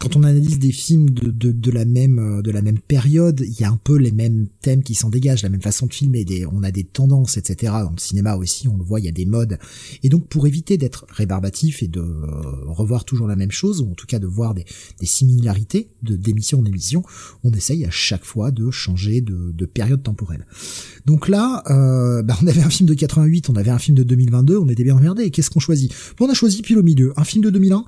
quand 0.00 0.16
on 0.16 0.22
analyse 0.22 0.58
des 0.58 0.72
films 0.72 1.10
de, 1.10 1.30
de, 1.30 1.52
de, 1.52 1.70
la 1.70 1.84
même 1.84 2.18
euh, 2.18 2.42
de 2.42 2.50
la 2.50 2.62
même 2.62 2.78
période, 2.78 3.40
il 3.46 3.60
y 3.60 3.64
a 3.64 3.70
un 3.70 3.76
peu 3.76 3.96
les 3.96 4.10
mêmes 4.10 4.48
thèmes 4.62 4.82
qui 4.82 4.94
s'en 4.94 5.10
dégagent, 5.10 5.42
la 5.42 5.50
même 5.50 5.60
façon 5.60 5.86
de 5.86 5.92
filmer, 5.92 6.24
des, 6.24 6.46
on 6.46 6.62
a 6.62 6.70
des 6.70 6.84
tendances, 6.84 7.36
etc. 7.36 7.72
Dans 7.82 7.90
le 7.90 8.00
cinéma 8.00 8.36
aussi, 8.36 8.68
on 8.68 8.76
le 8.76 8.84
voit, 8.84 9.00
il 9.00 9.06
y 9.06 9.08
a 9.08 9.12
des 9.12 9.26
modes. 9.26 9.58
Et 10.02 10.08
donc 10.08 10.28
pour 10.28 10.46
éviter 10.46 10.78
d'être 10.78 11.04
rébarbatif 11.10 11.82
et 11.82 11.88
de 11.88 12.00
euh, 12.00 12.26
revoir 12.66 13.04
toujours 13.04 13.26
la 13.26 13.36
même 13.36 13.50
chose, 13.50 13.82
ou 13.82 13.90
en 13.90 13.94
tout 13.94 14.06
cas 14.06 14.18
de 14.18 14.26
voir 14.26 14.54
des, 14.54 14.64
des 14.98 15.06
similarités 15.06 15.90
de 16.02 16.16
d'émission 16.16 16.60
en 16.60 16.64
émission, 16.64 17.02
on 17.44 17.50
essaye 17.52 17.84
à 17.84 17.90
chaque 17.90 18.24
fois 18.24 18.50
de 18.50 18.70
changer 18.70 19.20
de, 19.20 19.52
de 19.52 19.66
période 19.66 20.02
temporelle. 20.02 20.46
Donc 21.04 21.28
là, 21.28 21.62
euh, 21.70 22.22
bah 22.22 22.36
on 22.42 22.46
avait 22.46 22.62
un 22.62 22.70
film 22.70 22.88
de 22.88 22.94
88, 22.94 23.50
on 23.50 23.56
avait 23.56 23.70
un 23.70 23.78
film 23.78 23.96
de 23.96 24.04
2022, 24.04 24.56
on 24.56 24.68
était 24.68 24.84
bien 24.84 24.96
emmerdé. 24.96 25.30
Qu'est-ce 25.30 25.50
qu'on 25.50 25.60
choisit? 25.60 25.92
On 26.18 26.30
a 26.30 26.34
choisi 26.34 26.62
pile 26.62 26.78
au 26.78 26.82
milieu, 26.82 27.12
un 27.16 27.24
film 27.24 27.44
de 27.44 27.50
2001 27.50 27.84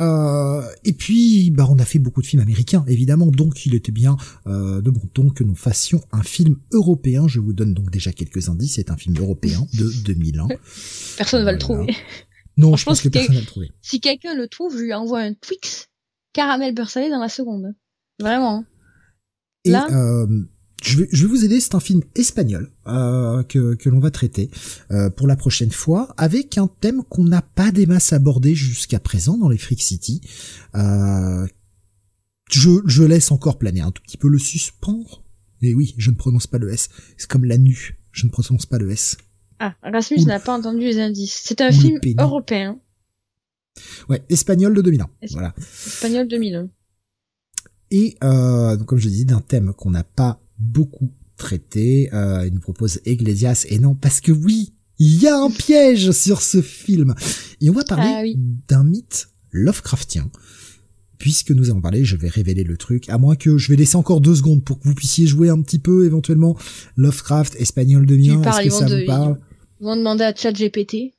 euh, 0.00 0.62
et 0.84 0.92
puis, 0.92 1.50
bah, 1.50 1.66
on 1.70 1.78
a 1.78 1.84
fait 1.84 1.98
beaucoup 1.98 2.22
de 2.22 2.26
films 2.26 2.42
américains, 2.42 2.84
évidemment, 2.88 3.26
donc 3.26 3.66
il 3.66 3.74
était 3.74 3.92
bien 3.92 4.16
euh, 4.46 4.80
de 4.80 4.90
bon 4.90 5.06
ton 5.12 5.28
que 5.30 5.44
nous 5.44 5.54
fassions 5.54 6.00
un 6.12 6.22
film 6.22 6.56
européen. 6.72 7.28
Je 7.28 7.40
vous 7.40 7.52
donne 7.52 7.74
donc 7.74 7.90
déjà 7.90 8.12
quelques 8.12 8.48
indices. 8.48 8.74
C'est 8.76 8.90
un 8.90 8.96
film 8.96 9.16
européen 9.18 9.66
de 9.74 9.90
2001. 10.04 10.48
Personne 11.16 11.40
ne 11.40 11.44
va 11.44 11.52
le 11.52 11.58
trouver. 11.58 11.94
Non, 12.56 12.76
je 12.76 12.84
pense 12.84 13.00
que 13.00 13.08
personne 13.08 13.34
va 13.34 13.40
le 13.40 13.46
trouver. 13.46 13.70
Si 13.82 14.00
quelqu'un 14.00 14.34
le 14.34 14.48
trouve, 14.48 14.76
je 14.76 14.82
lui 14.82 14.94
envoie 14.94 15.20
un 15.20 15.34
Twix 15.34 15.88
caramel 16.32 16.74
beurre 16.74 16.90
salé 16.90 17.10
dans 17.10 17.20
la 17.20 17.28
seconde. 17.28 17.74
Vraiment. 18.18 18.64
Et 19.64 19.70
Là, 19.70 19.86
euh, 19.90 20.26
je 20.82 20.98
vais, 20.98 21.08
je 21.12 21.26
vais 21.26 21.28
vous 21.28 21.44
aider, 21.44 21.60
c'est 21.60 21.74
un 21.74 21.80
film 21.80 22.02
espagnol 22.14 22.70
euh, 22.86 23.42
que, 23.44 23.74
que 23.74 23.88
l'on 23.88 24.00
va 24.00 24.10
traiter 24.10 24.50
euh, 24.90 25.10
pour 25.10 25.26
la 25.26 25.36
prochaine 25.36 25.70
fois, 25.70 26.12
avec 26.16 26.58
un 26.58 26.66
thème 26.66 27.02
qu'on 27.04 27.24
n'a 27.24 27.42
pas 27.42 27.70
des 27.70 27.86
masses 27.86 28.12
abordé 28.12 28.54
jusqu'à 28.54 28.98
présent 28.98 29.38
dans 29.38 29.48
les 29.48 29.58
Freak 29.58 29.80
City. 29.80 30.20
Euh, 30.74 31.46
je, 32.50 32.70
je 32.84 33.02
laisse 33.04 33.30
encore 33.30 33.58
planer 33.58 33.80
un 33.80 33.90
tout 33.92 34.02
petit 34.02 34.18
peu 34.18 34.28
le 34.28 34.38
suspens. 34.38 35.04
Et 35.62 35.74
oui, 35.74 35.94
je 35.96 36.10
ne 36.10 36.16
prononce 36.16 36.48
pas 36.48 36.58
le 36.58 36.72
S. 36.72 36.88
C'est 37.16 37.30
comme 37.30 37.44
la 37.44 37.56
nu, 37.56 37.98
je 38.10 38.26
ne 38.26 38.30
prononce 38.30 38.66
pas 38.66 38.78
le 38.78 38.90
S. 38.90 39.16
Ah, 39.60 39.76
Rasmus 39.84 40.24
n'a 40.24 40.40
pas 40.40 40.58
entendu 40.58 40.80
les 40.80 40.98
indices. 40.98 41.40
C'est 41.44 41.60
un 41.60 41.70
film 41.70 42.00
européen. 42.18 42.80
Ouais, 44.08 44.22
espagnol 44.28 44.74
de 44.74 44.82
2001. 44.82 45.08
voilà. 45.30 45.54
Espagnol 45.56 46.26
2001. 46.26 46.68
Et 47.92 48.16
euh, 48.24 48.76
donc, 48.76 48.88
comme 48.88 48.98
je 48.98 49.08
dis, 49.08 49.24
d'un 49.24 49.40
thème 49.40 49.72
qu'on 49.74 49.90
n'a 49.90 50.02
pas 50.02 50.41
beaucoup 50.62 51.10
traité. 51.36 52.08
Euh, 52.12 52.46
il 52.46 52.54
nous 52.54 52.60
propose 52.60 53.00
Iglesias 53.04 53.66
et 53.68 53.78
non 53.78 53.94
parce 53.94 54.20
que 54.20 54.32
oui, 54.32 54.72
il 54.98 55.20
y 55.20 55.26
a 55.26 55.36
un 55.36 55.50
piège 55.50 56.12
sur 56.12 56.40
ce 56.42 56.62
film. 56.62 57.14
Et 57.60 57.70
on 57.70 57.72
va 57.72 57.84
parler 57.84 58.34
ah 58.36 58.40
d'un 58.68 58.84
mythe 58.84 59.28
Lovecraftien. 59.50 60.30
Puisque 61.18 61.50
nous 61.50 61.70
allons 61.70 61.80
parler, 61.80 62.04
je 62.04 62.16
vais 62.16 62.28
révéler 62.28 62.64
le 62.64 62.76
truc, 62.76 63.08
à 63.08 63.18
moins 63.18 63.36
que 63.36 63.56
je 63.56 63.68
vais 63.68 63.76
laisser 63.76 63.96
encore 63.96 64.20
deux 64.20 64.34
secondes 64.34 64.64
pour 64.64 64.80
que 64.80 64.88
vous 64.88 64.94
puissiez 64.94 65.26
jouer 65.26 65.50
un 65.50 65.60
petit 65.62 65.78
peu 65.78 66.04
éventuellement 66.04 66.56
Lovecraft, 66.96 67.54
espagnol 67.56 68.06
de 68.06 68.16
mien, 68.16 68.42
est-ce 68.42 68.64
que 68.64 68.70
ça 68.70 68.86
vous 68.86 69.06
parle 69.06 69.38
Ils 69.80 69.84
vont 69.84 69.96
demander 69.96 70.24
à 70.24 70.34
ChatGPT. 70.34 71.14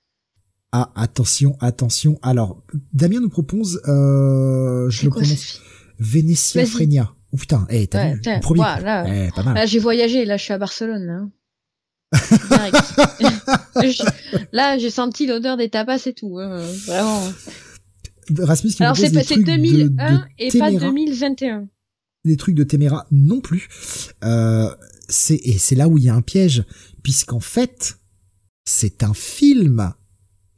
Ah, 0.73 0.91
attention, 0.95 1.55
attention. 1.61 2.17
Alors, 2.21 2.63
Damien 2.93 3.21
nous 3.21 3.29
propose, 3.29 3.79
euh, 3.87 4.89
je 4.89 5.05
le 5.05 5.09
prononce, 5.11 5.61
Venetia 5.99 6.65
Frenia. 6.65 7.13
Oh 7.33 7.37
putain, 7.37 7.65
hey, 7.69 7.87
t'as 7.87 8.13
vu 8.13 8.21
le 8.23 8.39
premier 8.41 8.61
là, 8.61 9.05
eh, 9.07 9.29
pas 9.35 9.41
mal. 9.41 9.55
là 9.55 9.65
j'ai 9.65 9.79
voyagé, 9.79 10.23
là 10.23 10.37
je 10.37 10.43
suis 10.43 10.53
à 10.53 10.59
Barcelone. 10.59 11.31
Là, 12.49 12.71
là 14.51 14.77
j'ai 14.77 14.91
senti 14.91 15.25
l'odeur 15.25 15.57
des 15.57 15.69
tapas 15.69 16.05
et 16.05 16.13
tout, 16.13 16.37
hein, 16.39 16.61
vraiment. 16.85 17.21
Rasmus 18.37 18.71
qui 18.71 18.83
Alors 18.83 18.95
c'est 18.95 19.09
2001 19.09 20.27
et 20.37 20.57
pas 20.59 20.71
2021. 20.71 21.67
Des 22.23 22.37
trucs 22.37 22.55
de 22.55 22.63
Téméra 22.63 23.07
non 23.11 23.41
plus. 23.41 23.67
Euh, 24.23 24.69
c'est 25.09 25.35
et 25.43 25.57
c'est 25.57 25.75
là 25.75 25.87
où 25.87 25.97
il 25.97 26.03
y 26.05 26.09
a 26.09 26.15
un 26.15 26.21
piège, 26.21 26.63
puisqu'en 27.01 27.39
fait 27.39 27.97
c'est 28.63 29.03
un 29.03 29.13
film 29.13 29.93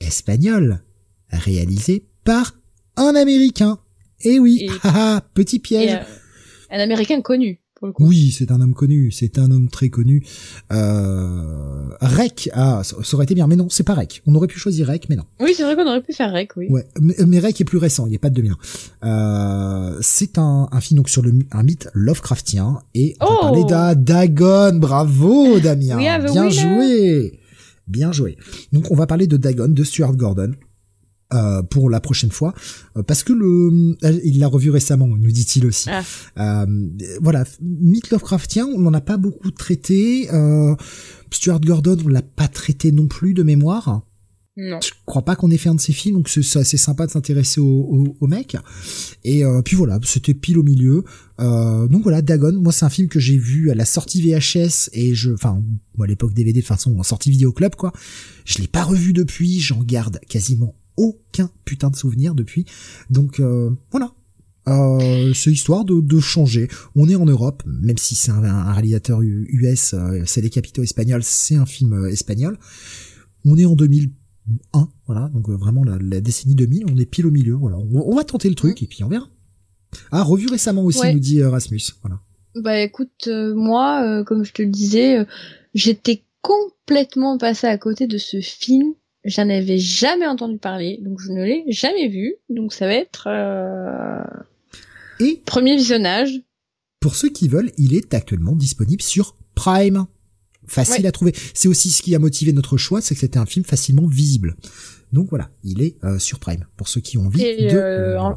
espagnol 0.02 0.84
réalisé 1.30 2.10
par 2.26 2.54
un 2.98 3.16
Américain. 3.16 3.80
Eh 4.22 4.34
et 4.34 4.40
oui, 4.40 4.68
petit 5.34 5.60
piège. 5.60 5.94
Euh, 5.94 6.04
un 6.70 6.80
américain 6.80 7.22
connu. 7.22 7.60
Oui, 8.00 8.32
c'est 8.32 8.52
un 8.52 8.62
homme 8.62 8.74
connu, 8.74 9.12
c'est 9.12 9.38
un 9.38 9.52
homme 9.52 9.68
très 9.70 9.90
connu. 9.90 10.24
Euh, 10.72 11.90
Rec, 12.02 12.50
ah, 12.54 12.82
ça, 12.84 12.96
aurait 13.14 13.26
été 13.26 13.36
bien, 13.36 13.48
mais 13.48 13.56
non, 13.56 13.68
c'est 13.70 13.84
pas 13.84 13.94
Rec. 13.94 14.22
On 14.26 14.34
aurait 14.36 14.48
pu 14.48 14.58
choisir 14.58 14.88
Rec, 14.88 15.08
mais 15.10 15.16
non. 15.16 15.26
Oui, 15.40 15.54
c'est 15.56 15.64
vrai 15.64 15.76
qu'on 15.76 15.88
aurait 15.88 16.02
pu 16.02 16.14
faire 16.14 16.32
Rec, 16.32 16.52
oui. 16.56 16.68
Ouais, 16.70 16.86
mais, 17.00 17.16
mais 17.28 17.40
Rec 17.40 17.60
est 17.60 17.66
plus 17.66 17.78
récent, 17.78 18.08
il 18.08 18.12
n'est 18.12 18.18
pas 18.18 18.30
de 18.30 18.36
2001. 18.36 18.58
Euh, 19.04 19.98
c'est 20.02 20.38
un, 20.38 20.70
un 20.72 20.82
film 20.82 20.98
donc 20.98 21.10
sur 21.10 21.22
le 21.22 21.34
un 21.52 21.64
mythe 21.64 21.90
Lovecraftien 21.94 22.80
et 22.94 23.16
on 23.20 23.26
va 23.26 23.40
parler 23.42 23.62
Oh 23.66 23.96
Dagon. 23.96 24.78
Bravo, 24.78 25.60
Damien, 25.60 25.98
We 25.98 26.08
have 26.08 26.26
a 26.26 26.32
bien 26.32 26.50
joué, 26.50 27.40
bien 27.88 28.12
joué. 28.12 28.38
Donc 28.72 28.90
on 28.90 28.96
va 28.96 29.06
parler 29.06 29.28
de 29.28 29.38
Dagon, 29.38 29.68
de 29.68 29.84
Stuart 29.84 30.16
Gordon. 30.16 30.54
Euh, 31.36 31.62
pour 31.62 31.90
la 31.90 32.00
prochaine 32.00 32.32
fois 32.32 32.54
euh, 32.98 33.04
parce 33.04 33.24
que 33.24 33.34
le 33.34 33.96
euh, 34.04 34.20
il 34.24 34.40
l'a 34.40 34.48
revu 34.48 34.70
récemment 34.70 35.08
nous 35.08 35.32
dit-il 35.32 35.66
aussi 35.66 35.90
Ah. 35.92 36.04
euh, 36.66 36.66
voilà, 37.22 37.44
mythe 37.62 38.10
Lovecraftien, 38.10 38.66
on 38.66 38.80
n'en 38.80 38.94
a 38.94 39.02
pas 39.02 39.18
beaucoup 39.18 39.52
traité. 39.52 40.30
Euh, 40.34 40.76
Stuart 41.32 41.60
Gordon, 41.60 41.98
on 42.06 42.08
l'a 42.08 42.22
pas 42.22 42.48
traité 42.48 42.92
non 42.94 43.08
plus 43.08 43.34
de 43.34 43.44
mémoire. 43.44 44.06
Non. 44.58 44.80
Je 44.82 44.92
crois 45.06 45.24
pas 45.26 45.36
qu'on 45.36 45.52
ait 45.52 45.58
fait 45.58 45.68
un 45.68 45.76
de 45.76 45.82
ses 45.82 45.92
films, 45.92 46.16
donc 46.16 46.30
c'est 46.30 46.58
assez 46.58 46.78
sympa 46.78 47.06
de 47.06 47.12
s'intéresser 47.12 47.60
au, 47.60 47.66
au, 47.66 48.18
au 48.22 48.28
mec. 48.28 48.56
Et 49.26 49.44
euh, 49.44 49.62
puis 49.62 49.76
voilà, 49.76 50.00
c'était 50.04 50.34
pile 50.34 50.58
au 50.58 50.64
milieu. 50.64 51.04
Euh, 51.42 51.90
donc 51.90 52.04
voilà, 52.04 52.22
Dagon, 52.22 52.54
moi 52.62 52.72
c'est 52.72 52.86
un 52.86 52.90
film 52.90 53.10
que 53.10 53.20
j'ai 53.20 53.38
vu 53.38 53.70
à 53.70 53.76
la 53.76 53.84
sortie 53.84 54.22
VHS 54.22 54.92
et 54.94 55.14
je, 55.14 55.32
enfin, 55.34 55.62
moi 55.98 56.06
à 56.06 56.08
l'époque 56.08 56.34
DVD 56.34 56.60
de 56.60 56.62
toute 56.62 56.70
façon 56.70 56.98
en 56.98 57.04
sortie 57.04 57.32
vidéo 57.32 57.52
club 57.52 57.76
quoi. 57.76 57.92
Je 58.46 58.60
l'ai 58.60 58.68
pas 58.68 58.84
revu 58.84 59.12
depuis, 59.12 59.60
j'en 59.60 59.84
garde 59.84 60.22
quasiment 60.30 60.74
aucun 60.98 61.50
putain 61.66 61.90
de 61.90 61.96
souvenir 61.96 62.36
depuis. 62.36 62.66
Donc 63.10 63.40
euh, 63.40 63.70
voilà, 63.92 64.12
euh, 64.68 65.34
c'est 65.34 65.52
histoire 65.52 65.86
de, 65.86 66.00
de 66.02 66.20
changer. 66.20 66.68
On 66.96 67.08
est 67.10 67.16
en 67.16 67.26
Europe, 67.26 67.64
même 67.66 67.98
si 67.98 68.16
c'est 68.16 68.32
un, 68.32 68.44
un 68.44 68.72
réalisateur 68.74 69.22
US, 69.22 69.94
euh, 69.94 70.24
c'est 70.26 70.42
les 70.42 70.50
capitaux 70.50 70.84
espagnols, 70.84 71.24
c'est 71.24 71.56
un 71.56 71.66
film 71.66 71.94
euh, 71.94 72.10
espagnol. 72.10 72.58
On 73.46 73.58
est 73.58 73.66
en 73.66 73.76
2001, 73.76 74.90
voilà, 75.06 75.30
donc 75.30 75.50
euh, 75.50 75.56
vraiment 75.56 75.84
la, 75.84 75.98
la 76.00 76.22
décennie 76.22 76.56
2000, 76.56 76.86
on 76.92 76.98
est 76.98 77.06
pile 77.06 77.28
au 77.28 77.32
milieu, 77.32 77.54
voilà. 77.54 77.78
On, 77.78 78.12
on 78.12 78.16
va 78.16 78.24
tenter 78.24 78.50
le 78.50 78.56
truc 78.56 78.82
et 78.82 78.88
puis 78.88 79.04
on 79.04 79.10
verra. 79.10 79.28
Ah, 80.12 80.24
revu 80.24 80.48
récemment 80.48 80.84
aussi, 80.84 81.00
Ouais. 81.00 81.14
nous 81.14 81.20
dit 81.20 81.42
euh, 81.42 81.50
Rasmus, 81.50 81.82
voilà. 82.02 82.20
Bah 82.56 82.80
écoute, 82.80 83.28
euh, 83.28 83.54
moi, 83.54 84.02
euh, 84.04 84.24
comme 84.24 84.44
je 84.46 84.54
te 84.54 84.62
le 84.62 84.70
disais, 84.70 85.20
euh, 85.20 85.26
j'étais 85.74 86.24
complètement 86.42 87.38
passée 87.38 87.68
à 87.68 87.78
côté 87.78 88.08
de 88.08 88.18
ce 88.18 88.40
film. 88.40 88.94
J'en 89.26 89.50
avais 89.50 89.78
jamais 89.80 90.28
entendu 90.28 90.58
parler, 90.60 91.00
donc 91.02 91.20
je 91.20 91.32
ne 91.32 91.44
l'ai 91.44 91.64
jamais 91.70 92.08
vu. 92.08 92.36
Donc 92.50 92.74
ça 92.74 92.86
va 92.86 92.94
être 92.94 93.28
euh, 93.28 94.24
Et 95.20 95.42
premier 95.46 95.76
visionnage. 95.76 96.30
pour 97.00 97.16
ceux 97.16 97.30
qui 97.30 97.48
veulent, 97.48 97.72
il 97.78 97.96
est 97.96 98.14
actuellement 98.14 98.56
disponible 98.56 99.02
sur 99.02 99.36
Prime. 99.56 100.06
Facile 100.68 101.04
Ouais. 101.04 101.08
à 101.08 101.12
trouver. 101.12 101.34
C'est 101.54 101.68
aussi 101.68 101.90
ce 101.92 102.02
qui 102.02 102.16
a 102.16 102.20
motivé 102.20 102.52
notre 102.54 102.78
choix, 102.78 103.00
c'est 103.02 103.14
que 103.16 103.22
c'était 103.22 103.38
un 103.38 103.46
film 103.46 103.64
facilement 103.66 104.08
visible. 104.08 104.56
Donc 105.12 105.30
voilà, 105.30 105.50
il 105.64 105.82
est 105.84 105.96
euh, 106.04 106.18
sur 106.20 106.40
Prime 106.40 106.66
pour 106.78 106.88
ceux 106.88 107.02
qui 107.02 107.18
ont 107.20 107.26
envie 107.28 107.44
Et 107.44 107.72
de. 107.72 107.78
euh, 107.78 108.20
en, 108.20 108.36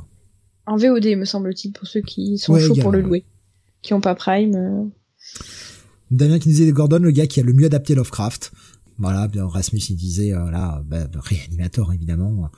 en 0.66 0.76
VOD, 0.76 1.06
me 1.16 1.24
semble-t-il, 1.24 1.72
pour 1.72 1.86
ceux 1.86 2.02
qui 2.02 2.36
sont 2.38 2.52
Ouais, 2.52 2.60
chauds 2.60 2.74
pour 2.76 2.92
le 2.92 3.00
louer, 3.00 3.24
qui 3.82 3.94
ont 3.94 4.00
pas 4.02 4.14
Prime. 4.14 4.54
euh. 4.54 4.84
Damien 6.10 6.38
qui 6.38 6.48
nous 6.48 6.54
disait 6.54 6.70
Gordon, 6.72 6.98
le 7.00 7.10
gars 7.10 7.26
qui 7.26 7.40
a 7.40 7.42
le 7.42 7.52
mieux 7.52 7.66
adapté 7.66 7.94
Lovecraft. 7.94 8.52
Voilà, 8.98 9.28
bien 9.28 9.46
Rasmus 9.46 9.78
il 9.90 9.96
disait 9.96 10.32
euh, 10.32 10.50
là, 10.50 10.82
bah, 10.86 11.06
réanimateur 11.14 11.92
évidemment. 11.92 12.50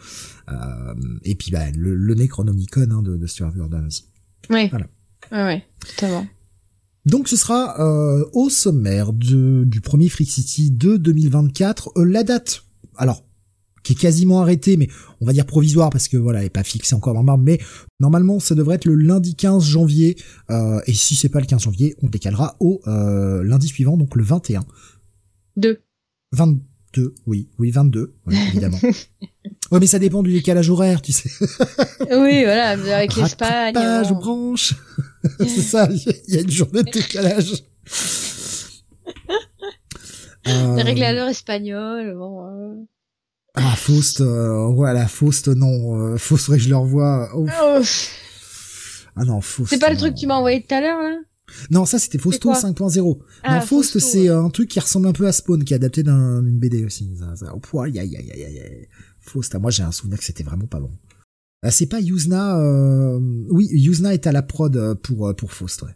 Euh, 0.50 0.94
et 1.22 1.34
puis 1.34 1.50
bah, 1.50 1.70
le, 1.70 1.94
le 1.94 2.14
Necronomicon 2.14 2.88
hein, 2.90 3.02
de, 3.02 3.16
de 3.16 3.26
Stuart 3.26 3.54
Gordon 3.54 3.86
aussi. 3.86 4.06
Ouais. 4.48 4.68
Voilà. 4.68 4.86
Ouais, 5.30 5.44
ouais, 5.44 5.64
totalement. 5.86 6.26
Donc 7.06 7.28
ce 7.28 7.36
sera 7.36 7.80
euh, 7.80 8.24
au 8.32 8.50
sommaire 8.50 9.12
de, 9.12 9.64
du 9.66 9.80
premier 9.80 10.08
Freak 10.08 10.30
City 10.30 10.70
de 10.70 10.96
2024. 10.96 11.92
Euh, 11.96 12.04
la 12.04 12.24
date, 12.24 12.64
alors, 12.96 13.24
qui 13.82 13.94
est 13.94 13.96
quasiment 13.96 14.42
arrêtée, 14.42 14.76
mais 14.76 14.88
on 15.20 15.26
va 15.26 15.32
dire 15.32 15.46
provisoire 15.46 15.90
parce 15.90 16.08
que 16.08 16.16
voilà, 16.16 16.40
elle 16.40 16.46
est 16.46 16.50
pas 16.50 16.62
fixée 16.62 16.94
encore 16.94 17.14
dans 17.14 17.20
le 17.20 17.26
marbre, 17.26 17.44
mais 17.44 17.58
normalement 17.98 18.38
ça 18.38 18.54
devrait 18.54 18.76
être 18.76 18.84
le 18.84 18.94
lundi 18.94 19.34
15 19.34 19.64
janvier. 19.64 20.16
Euh, 20.50 20.80
et 20.86 20.92
si 20.92 21.16
c'est 21.16 21.30
pas 21.30 21.40
le 21.40 21.46
15 21.46 21.62
janvier, 21.62 21.96
on 22.02 22.08
décalera 22.08 22.56
au 22.60 22.80
euh, 22.86 23.42
lundi 23.42 23.68
suivant, 23.68 23.96
donc 23.96 24.16
le 24.16 24.22
21. 24.22 24.64
Deux. 25.56 25.80
22, 26.32 27.14
oui, 27.26 27.48
oui, 27.58 27.70
22, 27.70 28.14
oui, 28.26 28.36
évidemment. 28.48 28.78
ouais, 29.70 29.80
mais 29.80 29.86
ça 29.86 29.98
dépend 29.98 30.22
du 30.22 30.32
décalage 30.32 30.70
horaire, 30.70 31.02
tu 31.02 31.12
sais. 31.12 31.30
oui, 32.10 32.44
voilà, 32.44 32.70
avec 32.70 33.16
l'Espagne. 33.16 33.74
Rattrapage, 33.74 34.12
bon. 34.12 34.18
branche. 34.18 34.74
c'est 35.40 35.62
ça, 35.62 35.88
il 36.28 36.34
y 36.34 36.38
a 36.38 36.40
une 36.42 36.50
journée 36.50 36.82
de 36.82 36.90
décalage. 36.90 37.64
Euh, 40.48 40.82
Les 40.82 41.02
espagnols, 41.30 42.14
bon. 42.16 42.46
euh. 42.46 42.74
Ah, 43.54 43.74
Faust, 43.76 44.20
euh, 44.20 44.68
voilà, 44.68 45.06
Faust, 45.08 45.48
non, 45.48 45.96
euh, 46.00 46.16
Faust, 46.16 46.46
faudrait 46.46 46.58
que 46.58 46.64
je 46.64 46.68
le 46.70 46.76
revoie. 46.76 47.28
Oh, 47.34 47.46
ah 49.16 49.24
non, 49.24 49.40
Faust. 49.40 49.70
c'est 49.70 49.78
pas 49.78 49.90
le 49.90 49.96
truc 49.96 50.14
que 50.14 50.20
tu 50.20 50.26
m'as 50.26 50.36
envoyé 50.36 50.62
tout 50.62 50.74
à 50.74 50.80
l'heure, 50.80 51.02
là? 51.02 51.16
Non, 51.70 51.84
ça 51.84 51.98
c'était 51.98 52.18
Fausto 52.18 52.50
quoi 52.50 52.58
5.0. 52.58 53.18
Ah, 53.42 53.56
non, 53.56 53.60
Faust, 53.66 53.98
c'est 53.98 54.28
ouais. 54.30 54.36
un 54.36 54.50
truc 54.50 54.68
qui 54.68 54.80
ressemble 54.80 55.06
un 55.08 55.12
peu 55.12 55.26
à 55.26 55.32
Spawn, 55.32 55.62
qui 55.64 55.72
est 55.72 55.76
adapté 55.76 56.02
d'un- 56.02 56.42
d'une 56.42 56.58
BD 56.58 56.84
aussi. 56.84 57.10
Oh, 57.72 57.80
aïe, 57.80 57.98
aïe, 57.98 58.16
aïe, 58.16 58.32
aïe. 58.32 58.88
Faust, 59.20 59.54
ah, 59.54 59.58
moi 59.58 59.70
j'ai 59.70 59.82
un 59.82 59.92
souvenir 59.92 60.18
que 60.18 60.24
c'était 60.24 60.44
vraiment 60.44 60.66
pas 60.66 60.80
bon. 60.80 60.90
Ah, 61.62 61.70
c'est 61.70 61.86
pas 61.86 62.00
Yuzna, 62.00 62.58
euh... 62.58 63.18
oui, 63.50 63.68
Yuzna 63.70 64.14
est 64.14 64.26
à 64.26 64.32
la 64.32 64.42
prod 64.42 64.74
euh, 64.76 64.94
pour, 64.94 65.28
euh, 65.28 65.34
pour 65.34 65.52
Faust, 65.52 65.82
ouais. 65.82 65.94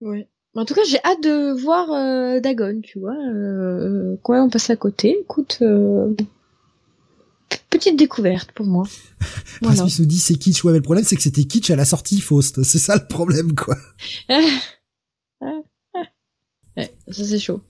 Ouais. 0.00 0.28
En 0.56 0.64
tout 0.64 0.74
cas, 0.74 0.80
j'ai 0.84 0.98
hâte 1.04 1.22
de 1.22 1.52
voir 1.62 1.88
euh, 1.92 2.40
Dagon, 2.40 2.80
tu 2.82 2.98
vois. 2.98 3.14
Euh, 3.14 4.16
quoi, 4.24 4.42
on 4.42 4.50
passe 4.50 4.68
à 4.70 4.74
côté. 4.76 5.16
Écoute, 5.20 5.58
petite 7.70 7.98
découverte 7.98 8.52
pour 8.52 8.66
moi. 8.66 8.86
Voilà. 9.62 9.82
Rasmus 9.82 10.02
nous 10.02 10.06
dit 10.06 10.18
c'est 10.18 10.36
kitsch, 10.36 10.64
ouais, 10.64 10.72
mais 10.72 10.78
le 10.78 10.82
problème 10.82 11.04
c'est 11.04 11.16
que 11.16 11.22
c'était 11.22 11.44
kitsch 11.44 11.70
à 11.70 11.76
la 11.76 11.84
sortie 11.84 12.20
Faust. 12.20 12.62
C'est 12.70 12.78
ça 12.78 12.96
le 12.96 13.06
problème, 13.06 13.54
quoi. 13.54 13.76
Ouais, 16.76 16.94
ça 17.10 17.24
c'est 17.24 17.38
chaud. 17.38 17.60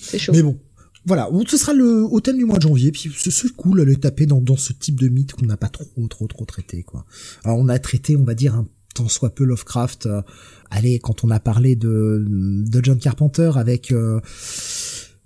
C'est 0.00 0.18
chaud. 0.18 0.32
Mais 0.32 0.42
bon. 0.42 0.58
Voilà, 1.06 1.28
bon, 1.30 1.44
ce 1.46 1.58
sera 1.58 1.74
le 1.74 2.02
au 2.04 2.20
thème 2.20 2.38
du 2.38 2.44
mois 2.46 2.56
de 2.56 2.62
janvier, 2.62 2.90
puis 2.92 3.12
c'est 3.14 3.30
c'est 3.30 3.50
cool 3.50 3.80
à 3.80 3.84
le 3.84 3.96
taper 3.96 4.24
dans, 4.24 4.40
dans 4.40 4.56
ce 4.56 4.72
type 4.72 4.98
de 4.98 5.08
mythe 5.08 5.32
qu'on 5.32 5.44
n'a 5.44 5.58
pas 5.58 5.68
trop 5.68 5.84
trop 6.08 6.26
trop 6.26 6.44
traité 6.46 6.82
quoi. 6.82 7.04
Alors 7.44 7.58
on 7.58 7.68
a 7.68 7.78
traité, 7.78 8.16
on 8.16 8.24
va 8.24 8.34
dire 8.34 8.54
un 8.54 8.66
tant 8.94 9.08
soit 9.08 9.34
peu 9.34 9.44
Lovecraft. 9.44 10.06
euh, 10.06 10.22
allez, 10.70 10.98
quand 11.00 11.24
on 11.24 11.30
a 11.30 11.40
parlé 11.40 11.76
de 11.76 12.24
de 12.26 12.80
John 12.82 12.98
Carpenter 12.98 13.50
avec 13.56 13.92
euh, 13.92 14.20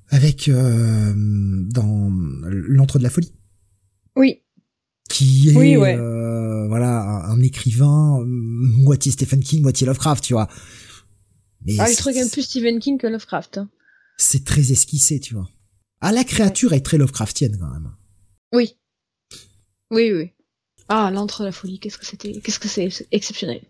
avec 0.08 0.48
euh, 0.48 1.12
dans 1.14 2.10
l'entre 2.42 2.98
de 2.98 3.04
la 3.04 3.10
folie, 3.10 3.32
Oui. 4.18 4.42
qui 5.08 5.48
est 5.50 5.56
Oui, 5.56 5.76
ouais. 5.76 5.96
euh, 5.96 6.66
voilà 6.68 7.00
un, 7.00 7.30
un 7.30 7.40
écrivain 7.40 8.20
euh, 8.20 8.24
moitié 8.26 9.10
Stephen 9.12 9.40
King, 9.42 9.62
moitié 9.62 9.86
Lovecraft, 9.86 10.22
tu 10.24 10.34
vois. 10.34 10.48
Mais 11.64 11.76
Ah, 11.78 11.86
je 11.90 11.96
trouve 11.96 12.12
quand 12.12 12.18
même 12.20 12.30
plus 12.30 12.42
Stephen 12.42 12.78
King 12.78 12.98
que 12.98 13.06
Lovecraft. 13.06 13.58
hein. 13.58 13.68
c'est 14.18 14.44
très 14.44 14.70
esquissé, 14.72 15.18
tu 15.20 15.34
vois. 15.34 15.48
Ah, 16.00 16.12
la 16.12 16.24
créature 16.24 16.72
est 16.74 16.80
très 16.82 16.98
Lovecraftienne 16.98 17.56
quand 17.58 17.70
même. 17.70 17.90
Oui. 18.52 18.76
Oui, 19.90 20.12
oui. 20.12 20.30
Ah, 20.88 21.10
l'entre 21.12 21.40
de 21.40 21.46
la 21.46 21.52
folie, 21.52 21.78
qu'est-ce 21.80 21.98
que 21.98 22.06
c'était 22.06 22.40
Qu'est-ce 22.40 22.58
que 22.58 22.68
c'est 22.68 22.88
c'est 22.90 23.08
exceptionnel. 23.12 23.62